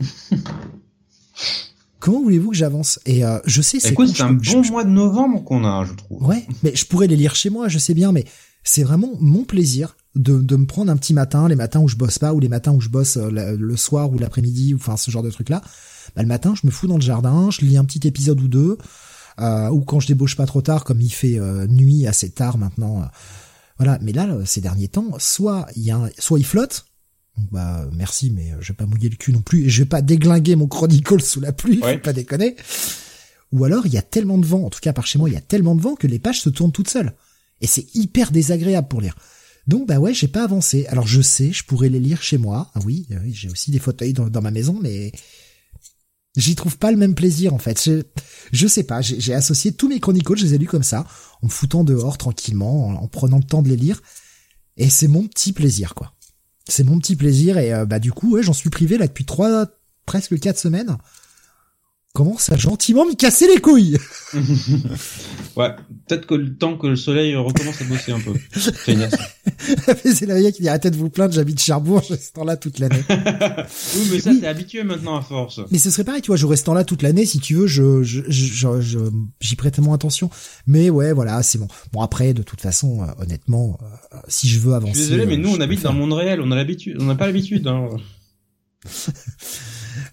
Comment 2.00 2.22
voulez-vous 2.22 2.50
que 2.50 2.56
j'avance? 2.56 2.98
Et 3.06 3.24
euh, 3.24 3.38
je 3.44 3.62
sais, 3.62 3.78
c'est 3.78 3.94
c'est 3.94 4.22
un 4.22 4.32
bon 4.32 4.62
mois 4.68 4.84
de 4.84 4.90
novembre 4.90 5.44
qu'on 5.44 5.64
a, 5.64 5.84
je 5.84 5.92
trouve. 5.92 6.26
Ouais, 6.26 6.46
mais 6.62 6.74
je 6.74 6.84
pourrais 6.86 7.06
les 7.06 7.16
lire 7.16 7.34
chez 7.34 7.50
moi, 7.50 7.68
je 7.68 7.78
sais 7.78 7.94
bien, 7.94 8.10
mais 8.10 8.24
c'est 8.64 8.82
vraiment 8.82 9.12
mon 9.20 9.44
plaisir 9.44 9.96
de, 10.14 10.38
de 10.40 10.56
me 10.56 10.66
prendre 10.66 10.90
un 10.90 10.96
petit 10.96 11.14
matin, 11.14 11.48
les 11.48 11.56
matins 11.56 11.80
où 11.80 11.88
je 11.88 11.96
bosse 11.96 12.18
pas, 12.18 12.34
ou 12.34 12.40
les 12.40 12.48
matins 12.48 12.72
où 12.72 12.80
je 12.80 12.88
bosse 12.88 13.16
euh, 13.16 13.56
le, 13.56 13.76
soir 13.76 14.10
ou 14.10 14.18
l'après-midi, 14.18 14.74
ou 14.74 14.76
enfin 14.76 14.96
ce 14.96 15.10
genre 15.10 15.22
de 15.22 15.30
truc 15.30 15.48
là. 15.48 15.62
Bah, 16.16 16.22
le 16.22 16.28
matin, 16.28 16.54
je 16.60 16.66
me 16.66 16.72
fous 16.72 16.86
dans 16.86 16.96
le 16.96 17.02
jardin, 17.02 17.50
je 17.50 17.60
lis 17.60 17.76
un 17.76 17.84
petit 17.84 18.06
épisode 18.06 18.40
ou 18.40 18.48
deux, 18.48 18.78
euh, 19.38 19.68
ou 19.68 19.80
quand 19.82 20.00
je 20.00 20.08
débauche 20.08 20.36
pas 20.36 20.46
trop 20.46 20.62
tard, 20.62 20.84
comme 20.84 21.00
il 21.00 21.10
fait 21.10 21.38
euh, 21.38 21.66
nuit 21.66 22.06
assez 22.06 22.30
tard 22.30 22.58
maintenant. 22.58 23.08
voilà, 23.78 23.98
mais 24.02 24.12
là, 24.12 24.28
ces 24.44 24.60
derniers 24.60 24.88
temps, 24.88 25.10
soit 25.18 25.66
il 25.76 25.82
y 25.82 25.90
a, 25.90 26.08
soit 26.18 26.38
il 26.38 26.46
flotte, 26.46 26.86
bah 27.36 27.88
merci, 27.94 28.30
mais 28.30 28.52
je 28.60 28.68
vais 28.72 28.76
pas 28.76 28.86
mouiller 28.86 29.08
le 29.08 29.16
cul 29.16 29.32
non 29.32 29.42
plus, 29.42 29.64
et 29.64 29.68
je 29.70 29.82
vais 29.82 29.88
pas 29.88 30.02
déglinguer 30.02 30.56
mon 30.56 30.66
Chronicle 30.66 31.22
sous 31.22 31.40
la 31.40 31.52
pluie, 31.52 31.80
faut 31.82 31.98
pas 31.98 32.12
déconner. 32.12 32.56
Ou 33.52 33.64
alors 33.64 33.86
il 33.86 33.92
y 33.92 33.98
a 33.98 34.02
tellement 34.02 34.38
de 34.38 34.46
vent, 34.46 34.64
en 34.64 34.70
tout 34.70 34.80
cas 34.80 34.92
par 34.92 35.06
chez 35.06 35.18
moi, 35.18 35.28
il 35.28 35.32
y 35.32 35.38
a 35.38 35.40
tellement 35.40 35.74
de 35.74 35.80
vent 35.80 35.94
que 35.94 36.06
les 36.06 36.18
pages 36.18 36.40
se 36.40 36.50
tournent 36.50 36.72
toutes 36.72 36.90
seules. 36.90 37.14
Et 37.60 37.66
c'est 37.66 37.94
hyper 37.94 38.30
désagréable 38.30 38.88
pour 38.88 39.00
lire. 39.00 39.16
Donc 39.66 39.86
bah 39.86 39.98
ouais, 39.98 40.14
j'ai 40.14 40.28
pas 40.28 40.44
avancé. 40.44 40.86
Alors 40.86 41.06
je 41.06 41.20
sais, 41.20 41.52
je 41.52 41.64
pourrais 41.64 41.88
les 41.88 42.00
lire 42.00 42.22
chez 42.22 42.38
moi. 42.38 42.70
Ah 42.74 42.80
oui, 42.84 43.06
oui 43.10 43.32
j'ai 43.32 43.50
aussi 43.50 43.70
des 43.70 43.78
fauteuils 43.78 44.12
dans, 44.12 44.42
ma 44.42 44.50
maison, 44.50 44.78
mais 44.80 45.12
j'y 46.36 46.54
trouve 46.54 46.78
pas 46.78 46.90
le 46.90 46.96
même 46.96 47.14
plaisir 47.14 47.52
en 47.54 47.58
fait. 47.58 47.82
Je, 47.82 48.02
je 48.52 48.66
sais 48.66 48.84
pas, 48.84 49.00
j'ai 49.02 49.34
associé 49.34 49.72
tous 49.72 49.88
mes 49.88 50.00
chronicles, 50.00 50.36
je 50.36 50.44
les 50.44 50.54
ai 50.54 50.58
lus 50.58 50.66
comme 50.66 50.82
ça, 50.82 51.06
en 51.42 51.46
me 51.46 51.50
foutant 51.50 51.84
dehors 51.84 52.18
tranquillement, 52.18 52.88
en, 52.88 53.08
prenant 53.08 53.38
le 53.38 53.44
temps 53.44 53.62
de 53.62 53.68
les 53.68 53.76
lire. 53.76 54.02
Et 54.76 54.88
c'est 54.88 55.08
mon 55.08 55.26
petit 55.26 55.52
plaisir 55.52 55.94
quoi. 55.94 56.14
C'est 56.68 56.84
mon 56.84 56.98
petit 56.98 57.16
plaisir 57.16 57.58
et 57.58 57.72
euh, 57.72 57.86
bah 57.86 57.98
du 57.98 58.12
coup 58.12 58.40
j'en 58.42 58.52
suis 58.52 58.70
privé 58.70 58.98
là 58.98 59.06
depuis 59.06 59.24
trois, 59.24 59.66
presque 60.06 60.38
quatre 60.38 60.58
semaines 60.58 60.96
commence 62.12 62.50
à 62.50 62.56
gentiment 62.56 63.06
me 63.06 63.14
casser 63.14 63.46
les 63.46 63.60
couilles. 63.60 63.96
ouais, 65.56 65.70
peut-être 66.08 66.26
que 66.26 66.34
le 66.34 66.56
temps 66.56 66.76
que 66.76 66.88
le 66.88 66.96
soleil 66.96 67.36
recommence 67.36 67.80
à 67.80 67.84
bosser 67.84 68.12
un 68.12 68.20
peu. 68.20 68.32
c'est 70.04 70.26
la 70.26 70.38
vieille 70.38 70.52
qui 70.52 70.62
dit 70.62 70.68
arrêtez 70.68 70.90
de 70.90 70.96
vous 70.96 71.08
plaindre, 71.08 71.32
j'habite 71.32 71.60
Cherbourg, 71.60 72.02
je 72.08 72.16
ce 72.16 72.32
temps-là 72.32 72.56
toute 72.56 72.80
l'année. 72.80 73.02
oui, 73.08 74.08
mais 74.10 74.18
ça 74.18 74.32
t'es 74.34 74.46
habitué 74.46 74.82
maintenant 74.82 75.16
à 75.16 75.22
force. 75.22 75.60
Mais 75.70 75.78
ce 75.78 75.90
serait 75.90 76.04
pareil, 76.04 76.20
tu 76.20 76.28
vois, 76.28 76.36
je 76.36 76.46
reste 76.46 76.66
là 76.68 76.84
toute 76.84 77.02
l'année, 77.02 77.26
si 77.26 77.38
tu 77.38 77.54
veux, 77.54 77.66
je, 77.66 78.02
je, 78.02 78.22
je, 78.28 78.80
je 78.80 78.98
j'y 79.40 79.56
prête 79.56 79.74
tellement 79.74 79.94
attention. 79.94 80.30
Mais 80.66 80.90
ouais, 80.90 81.12
voilà, 81.12 81.42
c'est 81.42 81.58
bon. 81.58 81.68
Bon 81.92 82.02
après, 82.02 82.34
de 82.34 82.42
toute 82.42 82.60
façon, 82.60 83.02
euh, 83.02 83.22
honnêtement, 83.22 83.78
euh, 83.82 84.18
si 84.28 84.48
je 84.48 84.58
veux 84.58 84.74
avancer. 84.74 84.94
Je 84.94 84.98
suis 84.98 85.10
désolé, 85.10 85.26
mais 85.26 85.36
nous 85.36 85.50
on 85.50 85.60
habite 85.60 85.82
dans 85.82 85.92
le 85.92 85.98
monde 85.98 86.12
réel, 86.12 86.40
on 86.40 86.50
a 86.50 86.56
l'habitude, 86.56 86.96
on 87.00 87.04
n'a 87.04 87.14
pas 87.14 87.26
l'habitude. 87.26 87.68
Hein. 87.68 87.88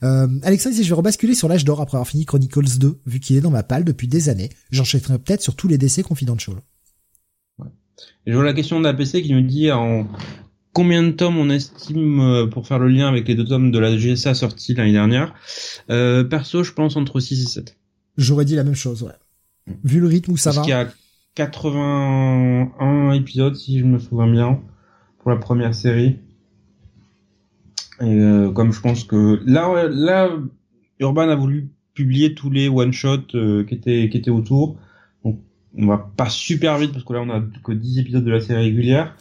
Euh, 0.03 0.28
Alexa 0.44 0.69
dit 0.69 0.83
je 0.83 0.90
vais 0.90 0.96
rebasculer 0.96 1.33
sur 1.35 1.47
l'âge 1.47 1.65
d'or 1.65 1.81
après 1.81 1.97
avoir 1.97 2.08
fini 2.08 2.26
Chronicles 2.26 2.78
2, 2.78 2.99
vu 3.06 3.19
qu'il 3.19 3.35
est 3.35 3.42
dans 3.42 3.49
ma 3.51 3.63
palle 3.63 3.83
depuis 3.83 4.08
des 4.08 4.30
années. 4.30 4.49
J'enchaînerai 4.72 5.19
peut-être 5.19 5.42
sur 5.42 5.56
tous 5.56 5.67
les 5.67 5.78
décès 5.78 6.03
confidential. 6.03 6.58
Ouais. 7.60 7.67
Et 8.26 8.31
je 8.31 8.35
vois 8.35 8.46
la 8.46 8.53
question 8.53 8.80
d'APC 8.80 9.22
qui 9.24 9.33
nous 9.33 9.42
dit 9.42 9.72
en 9.72 10.08
combien 10.74 11.01
de 11.01 11.12
tomes 11.12 11.38
on 11.38 11.49
estime 11.49 12.19
euh, 12.19 12.46
pour 12.46 12.67
faire 12.67 12.78
le 12.78 12.88
lien 12.90 13.08
avec 13.08 13.28
les 13.28 13.33
deux 13.35 13.46
tomes 13.46 13.72
de 13.72 13.80
la 13.80 13.96
GSA 13.97 14.35
sortis 14.35 14.76
l'année 14.76 14.92
dernière? 14.92 15.33
Euh, 15.90 16.24
perso, 16.24 16.63
je 16.63 16.74
pense 16.74 16.96
entre 16.96 17.19
6 17.19 17.42
et 17.42 17.47
7. 17.47 17.78
J'aurais 18.17 18.46
dit 18.46 18.56
la 18.56 18.63
même 18.63 18.76
chose, 18.76 19.01
ouais. 19.03 19.74
Vu 19.83 19.99
le 19.99 20.08
rythme 20.08 20.31
où 20.31 20.38
ça 20.38 20.51
Parce 20.51 20.58
va. 20.58 20.63
qu'il 20.63 20.72
y 20.72 20.74
a 20.74 20.88
81 21.35 23.12
épisodes, 23.13 23.56
si 23.56 23.80
je 23.80 23.85
me 23.85 23.99
souviens 23.99 24.28
bien, 24.31 24.62
pour 25.19 25.31
la 25.31 25.38
première 25.38 25.74
série. 25.76 26.19
Et 28.01 28.06
euh, 28.06 28.51
comme 28.51 28.72
je 28.72 28.81
pense 28.81 29.03
que 29.03 29.42
là, 29.46 29.88
là, 29.90 30.30
Urban 30.99 31.30
a 31.30 31.35
voulu 31.35 31.69
publier 31.94 32.35
tous 32.35 32.49
les 32.49 32.69
one 32.69 32.94
shots 32.94 33.35
euh, 33.35 33.63
qui 33.63 33.74
étaient 33.74 34.10
qui 34.10 34.17
étaient 34.17 34.30
autour. 34.30 34.78
Donc 35.24 35.40
on 35.76 35.88
va 35.88 35.97
pas 36.15 36.30
super 36.30 36.78
vite 36.78 36.92
parce 36.92 37.03
que 37.03 37.13
là 37.13 37.22
on 37.22 37.30
a 37.30 37.42
que 37.63 37.72
10 37.72 37.99
épisodes 37.99 38.24
de 38.24 38.31
la 38.31 38.40
série 38.40 38.65
régulière, 38.65 39.15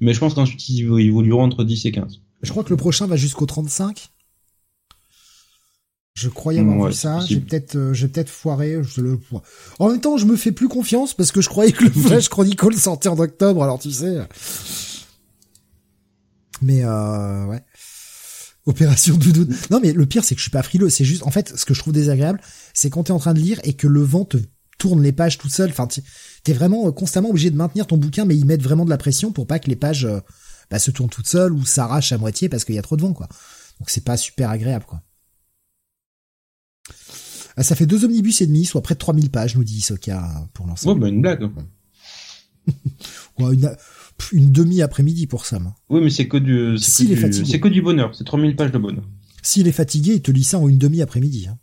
mais 0.00 0.12
je 0.12 0.20
pense 0.20 0.34
qu'ensuite 0.34 0.68
ils 0.68 0.82
évolueront 1.00 1.44
entre 1.44 1.64
10 1.64 1.86
et 1.86 1.92
15. 1.92 2.20
Je 2.42 2.50
crois 2.50 2.64
que 2.64 2.70
le 2.70 2.76
prochain 2.76 3.06
va 3.06 3.16
jusqu'au 3.16 3.46
35. 3.46 4.10
Je 6.14 6.28
croyais 6.28 6.60
avoir 6.60 6.88
vu 6.88 6.92
ça. 6.92 7.20
J'ai 7.20 7.40
peut-être, 7.40 7.76
euh, 7.76 7.94
j'ai 7.94 8.08
peut-être 8.08 8.28
foiré. 8.28 8.82
Je 8.82 9.00
le... 9.00 9.18
En 9.78 9.88
même 9.88 10.00
temps, 10.00 10.18
je 10.18 10.26
me 10.26 10.36
fais 10.36 10.52
plus 10.52 10.68
confiance 10.68 11.14
parce 11.14 11.32
que 11.32 11.40
je 11.40 11.48
croyais 11.48 11.72
que 11.72 11.84
le 11.84 11.90
Flash 12.08 12.28
Chronicle 12.28 12.74
sortait 12.74 13.08
en 13.08 13.18
octobre. 13.18 13.62
Alors 13.62 13.78
tu 13.78 13.90
sais. 13.90 14.18
Mais 16.60 16.84
euh, 16.84 17.46
ouais. 17.46 17.62
Opération 18.70 19.16
Doudoune. 19.16 19.54
Non, 19.70 19.80
mais 19.82 19.92
le 19.92 20.06
pire, 20.06 20.24
c'est 20.24 20.34
que 20.34 20.38
je 20.38 20.44
suis 20.44 20.50
pas 20.50 20.62
frileux. 20.62 20.90
C'est 20.90 21.04
juste, 21.04 21.24
en 21.24 21.30
fait, 21.30 21.56
ce 21.56 21.64
que 21.64 21.74
je 21.74 21.80
trouve 21.80 21.92
désagréable, 21.92 22.40
c'est 22.72 22.90
quand 22.90 23.04
t'es 23.04 23.12
en 23.12 23.18
train 23.18 23.34
de 23.34 23.40
lire 23.40 23.60
et 23.64 23.74
que 23.74 23.86
le 23.86 24.02
vent 24.02 24.24
te 24.24 24.38
tourne 24.78 25.02
les 25.02 25.12
pages 25.12 25.38
tout 25.38 25.48
seul. 25.48 25.70
Enfin, 25.70 25.88
t'es 26.42 26.52
vraiment 26.52 26.88
euh, 26.88 26.92
constamment 26.92 27.30
obligé 27.30 27.50
de 27.50 27.56
maintenir 27.56 27.86
ton 27.86 27.96
bouquin, 27.96 28.24
mais 28.24 28.36
ils 28.36 28.46
mettent 28.46 28.62
vraiment 28.62 28.84
de 28.84 28.90
la 28.90 28.98
pression 28.98 29.32
pour 29.32 29.46
pas 29.46 29.58
que 29.58 29.68
les 29.68 29.76
pages 29.76 30.04
euh, 30.04 30.20
bah, 30.70 30.78
se 30.78 30.90
tournent 30.90 31.10
toutes 31.10 31.28
seules 31.28 31.52
ou 31.52 31.64
s'arrachent 31.64 32.12
à 32.12 32.18
moitié 32.18 32.48
parce 32.48 32.64
qu'il 32.64 32.74
y 32.74 32.78
a 32.78 32.82
trop 32.82 32.96
de 32.96 33.02
vent, 33.02 33.12
quoi. 33.12 33.28
Donc 33.78 33.90
c'est 33.90 34.04
pas 34.04 34.16
super 34.16 34.50
agréable, 34.50 34.84
quoi. 34.86 35.02
Ah, 37.56 37.62
ça 37.62 37.74
fait 37.74 37.86
deux 37.86 38.04
omnibus 38.04 38.40
et 38.40 38.46
demi, 38.46 38.64
soit 38.64 38.82
près 38.82 38.94
de 38.94 39.00
3000 39.00 39.30
pages, 39.30 39.56
nous 39.56 39.64
dit 39.64 39.78
Isoka, 39.78 40.48
pour 40.54 40.66
l'ensemble. 40.66 41.02
Ouais, 41.02 41.10
bah 41.10 41.14
une 41.14 41.20
blague. 41.20 41.50
ouais, 43.38 43.54
une 43.54 43.76
une 44.32 44.52
demi 44.52 44.82
après-midi 44.82 45.26
pour 45.26 45.46
Sam. 45.46 45.72
Oui, 45.88 46.00
mais 46.02 46.10
c'est 46.10 46.28
que 46.28 46.36
du, 46.36 46.78
c'est 46.78 47.06
que, 47.06 47.68
du 47.68 47.82
bonheur. 47.82 48.14
C'est 48.14 48.24
3000 48.24 48.56
pages 48.56 48.72
de 48.72 48.78
bonheur. 48.78 49.04
S'il 49.42 49.68
est 49.68 49.72
fatigué, 49.72 50.14
il 50.14 50.22
te 50.22 50.30
lit 50.30 50.44
ça 50.44 50.58
en 50.58 50.68
une 50.68 50.78
demi 50.78 51.02
après-midi. 51.02 51.48
Hein. 51.48 51.58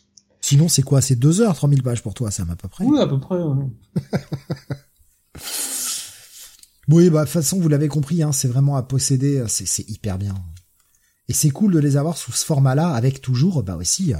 Sinon, 0.40 0.68
c'est 0.68 0.82
quoi? 0.82 1.00
C'est 1.00 1.16
deux 1.16 1.40
heures, 1.40 1.54
3000 1.54 1.82
pages 1.82 2.02
pour 2.02 2.14
toi, 2.14 2.30
Sam, 2.30 2.50
à 2.50 2.56
peu 2.56 2.68
près? 2.68 2.84
Oui, 2.84 2.98
à 2.98 3.06
peu 3.06 3.20
près. 3.20 3.36
oui, 6.88 7.10
bah, 7.10 7.20
de 7.20 7.24
toute 7.24 7.32
façon, 7.32 7.60
vous 7.60 7.68
l'avez 7.68 7.88
compris, 7.88 8.22
hein, 8.22 8.32
c'est 8.32 8.48
vraiment 8.48 8.76
à 8.76 8.82
posséder, 8.82 9.44
c'est 9.48 9.88
hyper 9.88 10.18
bien. 10.18 10.34
Et 11.28 11.32
c'est 11.32 11.50
cool 11.50 11.72
de 11.72 11.78
les 11.78 11.96
avoir 11.96 12.16
sous 12.16 12.32
ce 12.32 12.44
format-là, 12.44 12.88
avec 12.88 13.20
toujours, 13.20 13.62
bah 13.62 13.76
aussi, 13.76 14.12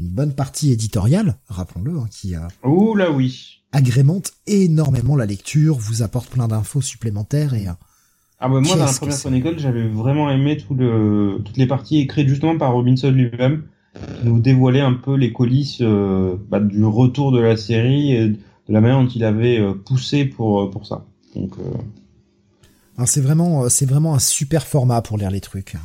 une 0.00 0.08
bonne 0.08 0.34
partie 0.34 0.72
éditoriale, 0.72 1.36
rappelons-le, 1.48 1.98
hein, 1.98 2.08
qui 2.10 2.34
a. 2.34 2.48
Oh 2.62 2.94
là 2.94 3.10
oui 3.10 3.60
agrémente 3.72 4.32
énormément 4.46 5.16
la 5.16 5.26
lecture, 5.26 5.76
vous 5.76 6.02
apporte 6.02 6.28
plein 6.30 6.48
d'infos 6.48 6.80
supplémentaires 6.80 7.54
et 7.54 7.66
ah 7.68 8.48
bah 8.48 8.60
moi 8.60 8.76
dans 8.76 8.86
la 8.86 8.92
première 8.92 9.18
Chronicle 9.18 9.58
j'avais 9.58 9.86
vraiment 9.86 10.30
aimé 10.30 10.56
tout 10.56 10.74
le, 10.74 11.40
toutes 11.44 11.58
les 11.58 11.66
parties 11.66 11.98
écrites 11.98 12.26
justement 12.26 12.56
par 12.56 12.72
Robinson 12.72 13.10
lui-même 13.10 13.64
qui 13.94 14.26
nous 14.26 14.40
dévoilait 14.40 14.80
un 14.80 14.94
peu 14.94 15.14
les 15.14 15.32
coulisses 15.32 15.82
euh, 15.82 16.36
bah, 16.48 16.60
du 16.60 16.84
retour 16.84 17.32
de 17.32 17.40
la 17.40 17.56
série 17.56 18.12
et 18.12 18.28
de 18.28 18.38
la 18.68 18.80
manière 18.80 18.98
dont 18.98 19.08
il 19.08 19.24
avait 19.24 19.58
euh, 19.58 19.74
poussé 19.74 20.24
pour 20.24 20.62
euh, 20.62 20.70
pour 20.70 20.86
ça. 20.86 21.04
Donc 21.36 21.54
c'est 23.04 23.20
vraiment 23.20 23.68
c'est 23.68 23.86
vraiment 23.86 24.14
un 24.14 24.18
super 24.18 24.66
format 24.66 25.02
pour 25.02 25.18
lire 25.18 25.30
les 25.30 25.40
trucs 25.40 25.76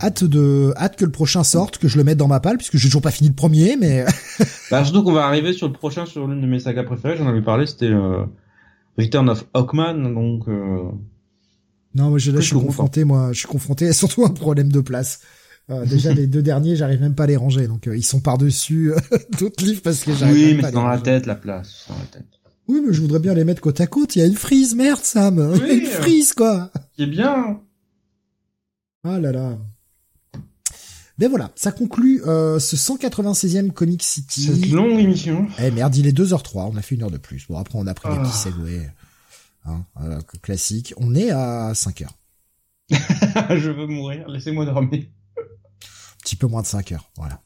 hâte 0.00 0.24
de 0.24 0.72
hâte 0.76 0.96
que 0.96 1.04
le 1.04 1.10
prochain 1.10 1.44
sorte, 1.44 1.78
que 1.78 1.88
je 1.88 1.96
le 1.98 2.04
mette 2.04 2.18
dans 2.18 2.28
ma 2.28 2.40
palle, 2.40 2.56
puisque 2.56 2.76
j'ai 2.76 2.88
toujours 2.88 3.02
pas 3.02 3.10
fini 3.10 3.28
le 3.28 3.34
premier, 3.34 3.76
mais. 3.76 4.04
bah, 4.70 4.84
surtout 4.84 5.02
qu'on 5.02 5.12
va 5.12 5.26
arriver 5.26 5.52
sur 5.52 5.66
le 5.66 5.72
prochain, 5.72 6.06
sur 6.06 6.26
l'une 6.26 6.40
de 6.40 6.46
mes 6.46 6.60
sagas 6.60 6.84
préférées. 6.84 7.16
J'en 7.16 7.26
avais 7.28 7.42
parlé, 7.42 7.66
c'était 7.66 7.86
euh, 7.86 8.24
Return 8.98 9.28
of 9.28 9.44
Hawkman, 9.54 10.14
donc. 10.14 10.48
Euh... 10.48 10.90
Non, 11.94 12.10
moi 12.10 12.18
je, 12.18 12.30
là, 12.30 12.40
je 12.40 12.46
suis 12.46 12.56
confronté, 12.56 13.04
moi, 13.04 13.30
je 13.32 13.38
suis 13.40 13.48
confronté 13.48 13.88
à 13.88 13.92
surtout 13.92 14.24
un 14.24 14.30
problème 14.30 14.70
de 14.70 14.80
place. 14.80 15.20
Euh, 15.70 15.84
déjà 15.86 16.12
les 16.14 16.26
deux 16.26 16.42
derniers, 16.42 16.76
j'arrive 16.76 17.00
même 17.00 17.14
pas 17.14 17.24
à 17.24 17.26
les 17.26 17.36
ranger, 17.36 17.66
donc 17.66 17.86
euh, 17.86 17.96
ils 17.96 18.04
sont 18.04 18.20
par 18.20 18.38
dessus 18.38 18.92
d'autres 19.40 19.64
livres 19.64 19.82
parce 19.82 20.04
que 20.04 20.14
j'arrive. 20.14 20.34
Oui, 20.34 20.54
mais 20.54 20.62
c'est 20.62 20.72
dans 20.72 20.86
la 20.86 20.98
tête 20.98 21.26
la 21.26 21.34
place, 21.34 21.86
dans 21.88 21.96
la 21.96 22.06
tête. 22.06 22.26
Oui, 22.68 22.80
mais 22.86 22.92
je 22.92 23.00
voudrais 23.00 23.18
bien 23.18 23.34
les 23.34 23.42
mettre 23.42 23.60
côte 23.60 23.80
à 23.80 23.88
côte. 23.88 24.14
Il 24.14 24.20
y 24.20 24.22
a 24.22 24.26
une 24.26 24.36
frise, 24.36 24.76
merde, 24.76 25.00
Sam. 25.02 25.54
Il 25.56 25.66
y 25.66 25.70
a 25.70 25.74
une 25.74 25.86
frise, 25.86 26.32
quoi. 26.32 26.70
C'est 26.96 27.06
bien. 27.06 27.60
Ah 29.02 29.18
là 29.18 29.32
là. 29.32 29.58
Ben 31.20 31.28
voilà, 31.28 31.52
ça 31.54 31.70
conclut 31.70 32.22
euh, 32.26 32.58
ce 32.58 32.76
196e 32.76 33.72
Comic 33.72 34.02
City. 34.02 34.44
Cette 34.46 34.70
longue 34.70 34.98
émission. 34.98 35.46
Eh 35.58 35.70
merde, 35.70 35.94
il 35.96 36.06
est 36.06 36.16
2h03, 36.18 36.70
on 36.72 36.76
a 36.78 36.80
fait 36.80 36.94
une 36.94 37.02
heure 37.02 37.10
de 37.10 37.18
plus. 37.18 37.46
Bon, 37.46 37.58
après 37.58 37.78
on 37.78 37.86
a 37.86 37.92
pris 37.92 38.08
des 38.08 38.18
petits 38.20 38.32
segways. 38.38 38.90
Hein, 39.66 39.84
euh, 40.00 40.18
classique. 40.40 40.94
On 40.96 41.14
est 41.14 41.28
à 41.30 41.74
5 41.74 42.00
heures. 42.00 42.16
Je 42.90 43.70
veux 43.70 43.86
mourir, 43.86 44.26
laissez-moi 44.30 44.64
dormir. 44.64 45.04
Un 45.36 45.42
petit 46.22 46.36
peu 46.36 46.46
moins 46.46 46.62
de 46.62 46.66
5 46.66 46.92
heures, 46.92 47.10
voilà. 47.18 47.42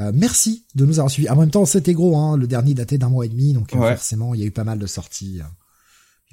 Euh, 0.00 0.12
merci 0.14 0.66
de 0.74 0.84
nous 0.84 0.98
avoir 0.98 1.10
suivis. 1.10 1.30
En 1.30 1.36
même 1.36 1.50
temps, 1.50 1.64
c'était 1.64 1.94
gros, 1.94 2.18
hein, 2.18 2.36
le 2.36 2.46
dernier 2.46 2.74
daté 2.74 2.98
d'un 2.98 3.08
mois 3.08 3.24
et 3.24 3.30
demi, 3.30 3.54
donc 3.54 3.70
Ouais. 3.72 3.94
forcément, 3.94 4.34
il 4.34 4.40
y 4.40 4.42
a 4.42 4.46
eu 4.46 4.50
pas 4.50 4.64
mal 4.64 4.78
de 4.78 4.86
sorties. 4.86 5.40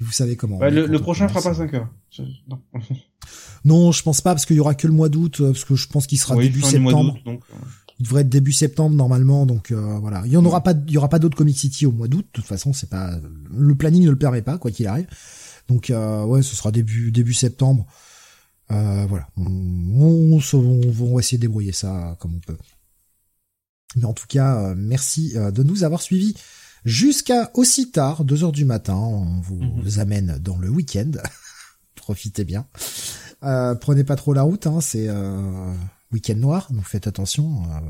Et 0.00 0.04
vous 0.04 0.12
savez 0.12 0.36
comment. 0.36 0.60
est 0.62 0.70
le, 0.70 0.86
le 0.86 0.98
prochain 0.98 1.26
fera 1.28 1.42
pas 1.42 1.54
5 1.54 1.72
heures. 1.74 1.88
Je- 2.10 2.22
Non. 2.48 2.60
Non, 3.64 3.90
je 3.90 4.02
pense 4.04 4.20
pas, 4.20 4.32
parce 4.32 4.46
qu'il 4.46 4.54
y 4.56 4.60
aura 4.60 4.74
que 4.76 4.86
le 4.86 4.92
mois 4.92 5.08
d'août, 5.08 5.40
euh, 5.40 5.50
parce 5.52 5.64
que 5.64 5.74
je 5.74 5.88
pense 5.88 6.06
qu'il 6.06 6.18
sera 6.18 6.36
Oui, 6.36 6.44
début 6.44 6.62
septembre. 6.62 7.18
donc. 7.24 7.40
euh, 7.52 7.56
Il 7.98 8.04
devrait 8.04 8.20
être 8.20 8.28
début 8.28 8.52
septembre 8.52 8.94
normalement, 8.94 9.44
donc 9.46 9.72
euh, 9.72 9.98
voilà. 9.98 10.22
Il 10.26 10.30
y 10.32 10.36
en 10.36 10.44
aura 10.44 10.62
pas, 10.62 10.74
il 10.86 10.92
y 10.92 10.98
aura 10.98 11.08
pas 11.08 11.18
d'autres 11.18 11.36
Comic 11.36 11.58
City 11.58 11.86
au 11.86 11.90
mois 11.92 12.06
d'août. 12.06 12.24
De 12.26 12.30
toute 12.30 12.44
façon, 12.44 12.72
c'est 12.72 12.88
pas 12.90 13.10
le 13.50 13.74
planning 13.74 14.04
ne 14.04 14.10
le 14.10 14.18
permet 14.18 14.42
pas, 14.42 14.58
quoi 14.58 14.70
qu'il 14.70 14.86
arrive. 14.86 15.08
Donc 15.66 15.90
euh, 15.90 16.22
ouais, 16.24 16.42
ce 16.42 16.54
sera 16.54 16.70
début 16.70 17.10
début 17.10 17.34
septembre. 17.34 17.86
Euh, 18.70 19.06
voilà, 19.08 19.26
on, 19.36 19.44
on, 19.46 20.40
se- 20.40 20.54
on 20.56 20.80
va- 20.90 21.04
on 21.04 21.14
va 21.14 21.20
essayer 21.20 21.38
de 21.38 21.42
débrouiller 21.42 21.72
ça 21.72 22.16
comme 22.20 22.34
on 22.36 22.40
peut. 22.40 22.58
Mais 23.96 24.04
en 24.04 24.12
tout 24.12 24.26
cas, 24.28 24.56
euh, 24.60 24.74
merci 24.76 25.32
euh, 25.36 25.50
de 25.50 25.62
nous 25.64 25.82
avoir 25.82 26.02
suivis 26.02 26.34
jusqu'à 26.86 27.50
aussi 27.54 27.90
tard, 27.90 28.24
2 28.24 28.44
heures 28.44 28.52
du 28.52 28.64
matin. 28.64 28.94
On 28.96 29.40
vous 29.40 29.60
Mhm. 29.60 29.98
amène 30.00 30.38
dans 30.40 30.56
le 30.56 30.70
week-end. 30.70 31.10
Profitez 31.96 32.44
bien. 32.44 32.66
Euh, 33.42 33.74
prenez 33.74 34.04
pas 34.04 34.16
trop 34.16 34.32
la 34.32 34.42
route, 34.42 34.66
hein, 34.66 34.80
c'est 34.80 35.08
euh, 35.08 35.72
week-end 36.12 36.36
noir, 36.36 36.68
donc 36.70 36.84
faites 36.86 37.06
attention. 37.06 37.64
euh, 37.64 37.80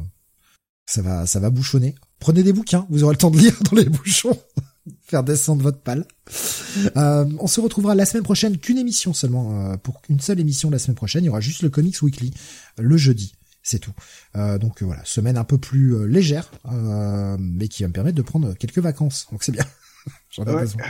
ça 0.86 1.02
va, 1.02 1.26
ça 1.26 1.38
va 1.40 1.50
bouchonner. 1.50 1.94
Prenez 2.18 2.42
des 2.42 2.52
bouquins, 2.52 2.86
vous 2.90 3.04
aurez 3.04 3.12
le 3.14 3.18
temps 3.18 3.30
de 3.30 3.38
lire 3.38 3.56
dans 3.70 3.76
les 3.76 3.84
bouchons, 3.88 4.38
faire 5.02 5.22
descendre 5.24 5.62
votre 5.62 5.80
palle. 5.80 6.06
Euh, 6.96 7.26
on 7.40 7.46
se 7.46 7.60
retrouvera 7.60 7.94
la 7.94 8.06
semaine 8.06 8.22
prochaine 8.22 8.56
qu'une 8.58 8.78
émission 8.78 9.12
seulement, 9.12 9.70
euh, 9.72 9.76
pour 9.76 10.00
une 10.08 10.20
seule 10.20 10.40
émission 10.40 10.70
la 10.70 10.78
semaine 10.78 10.94
prochaine. 10.94 11.24
Il 11.24 11.26
y 11.26 11.30
aura 11.30 11.40
juste 11.40 11.62
le 11.62 11.70
Comics 11.70 12.00
Weekly 12.02 12.32
le 12.78 12.96
jeudi, 12.96 13.34
c'est 13.68 13.78
tout. 13.80 13.92
Euh, 14.36 14.58
donc 14.58 14.82
euh, 14.82 14.86
voilà, 14.86 15.04
semaine 15.04 15.36
un 15.36 15.44
peu 15.44 15.58
plus 15.58 15.94
euh, 15.94 16.04
légère, 16.06 16.50
euh, 16.72 17.36
mais 17.40 17.68
qui 17.68 17.82
va 17.82 17.88
me 17.88 17.92
permettre 17.92 18.16
de 18.16 18.22
prendre 18.22 18.54
quelques 18.54 18.78
vacances. 18.78 19.26
Donc 19.32 19.42
c'est 19.42 19.52
bien. 19.52 19.64
J'en 20.30 20.44
ai 20.44 20.50
Ouais. 20.54 20.60
besoin. 20.62 20.82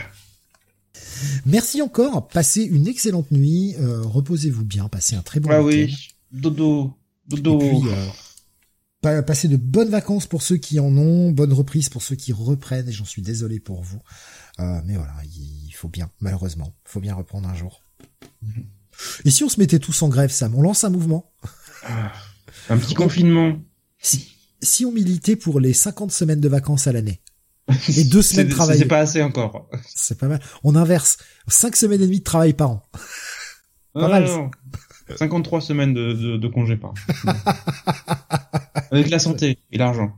Merci 1.45 1.81
encore. 1.81 2.27
Passez 2.27 2.61
une 2.63 2.87
excellente 2.87 3.31
nuit. 3.31 3.75
euh, 3.79 4.01
Reposez-vous 4.03 4.65
bien. 4.65 4.87
Passez 4.89 5.15
un 5.15 5.21
très 5.21 5.39
bon 5.39 5.49
Ah 5.51 5.61
week-end. 5.61 5.91
oui. 5.91 6.07
Dodo. 6.31 6.93
Dodo. 7.27 7.59
Et 7.61 7.69
puis, 7.69 7.89
euh, 7.89 8.05
pa- 9.01 9.23
passez 9.23 9.47
de 9.47 9.57
bonnes 9.57 9.89
vacances 9.89 10.27
pour 10.27 10.41
ceux 10.41 10.57
qui 10.57 10.79
en 10.79 10.95
ont, 10.97 11.31
bonne 11.31 11.53
reprise 11.53 11.89
pour 11.89 12.01
ceux 12.01 12.15
qui 12.15 12.31
reprennent, 12.33 12.87
et 12.89 12.91
j'en 12.91 13.05
suis 13.05 13.21
désolé 13.21 13.59
pour 13.59 13.81
vous. 13.83 13.99
Euh, 14.59 14.81
mais 14.85 14.95
voilà, 14.97 15.13
il 15.35 15.71
faut 15.73 15.89
bien, 15.89 16.09
malheureusement, 16.19 16.73
il 16.85 16.89
faut 16.91 16.99
bien 16.99 17.15
reprendre 17.15 17.47
un 17.49 17.55
jour. 17.55 17.81
Et 19.25 19.29
si 19.29 19.43
on 19.43 19.49
se 19.49 19.59
mettait 19.59 19.79
tous 19.79 20.01
en 20.01 20.09
grève, 20.09 20.31
Sam, 20.31 20.55
on 20.55 20.61
lance 20.61 20.83
un 20.83 20.89
mouvement? 20.89 21.31
Ah, 21.83 22.11
Un 22.69 22.77
petit 22.77 22.93
confinement. 22.93 23.59
si, 23.99 24.27
si 24.61 24.85
on 24.85 24.91
militait 24.91 25.35
pour 25.35 25.59
les 25.59 25.73
50 25.73 26.11
semaines 26.11 26.41
de 26.41 26.49
vacances 26.49 26.87
à 26.87 26.91
l'année, 26.91 27.21
Et 27.95 28.03
deux 28.03 28.21
semaines 28.23 28.49
travaillées. 28.49 28.81
C'est 28.81 28.87
pas 28.87 28.99
assez 28.99 29.21
encore. 29.21 29.69
c'est 29.93 30.17
pas 30.17 30.27
mal. 30.27 30.41
On 30.63 30.75
inverse, 30.75 31.17
5 31.47 31.75
semaines 31.75 32.01
et 32.01 32.07
demie 32.07 32.19
de 32.19 32.23
travail 32.23 32.53
par 32.53 32.71
an. 32.71 32.83
Pas 33.93 34.09
mal, 34.09 34.25
non, 34.25 34.37
non. 34.43 34.51
53 35.15 35.61
semaines 35.61 35.93
de, 35.93 36.13
de, 36.13 36.37
de 36.37 36.47
congé 36.47 36.77
par 36.77 36.91
an. 36.91 36.93
Avec 38.91 39.09
la 39.09 39.17
santé 39.17 39.57
et 39.71 39.77
l'argent. 39.79 40.11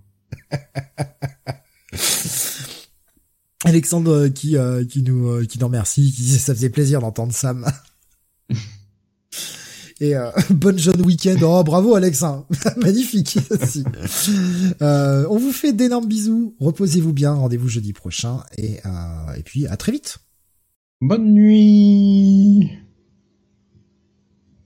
Alexandre 3.66 4.12
euh, 4.12 4.30
qui 4.30 4.58
euh, 4.58 4.86
qui 4.86 5.04
nous 5.04 5.28
euh, 5.30 5.46
qui 5.46 5.60
nous 5.60 5.68
remercie, 5.68 6.12
qui 6.12 6.24
ça 6.24 6.54
faisait 6.54 6.70
plaisir 6.70 7.02
d'entendre 7.02 7.34
Sam. 7.34 7.66
Et 10.00 10.16
euh, 10.16 10.30
bonne 10.50 10.78
jeune 10.78 11.02
week-end. 11.02 11.38
Oh 11.42 11.64
bravo 11.64 11.96
Alex, 11.96 12.24
hein. 12.24 12.46
magnifique. 12.78 13.38
Euh, 14.82 15.26
on 15.30 15.38
vous 15.38 15.52
fait 15.52 15.74
d'énormes 15.74 16.08
bisous. 16.08 16.56
Reposez-vous 16.60 17.14
bien. 17.14 17.34
Rendez-vous 17.34 17.68
jeudi 17.68 17.94
prochain 17.94 18.44
et 18.58 18.80
euh, 18.86 19.34
et 19.38 19.44
puis 19.44 19.68
à 19.68 19.78
très 19.78 19.92
vite. 19.92 20.20
Bonne 21.02 21.34
nuit 21.34 22.72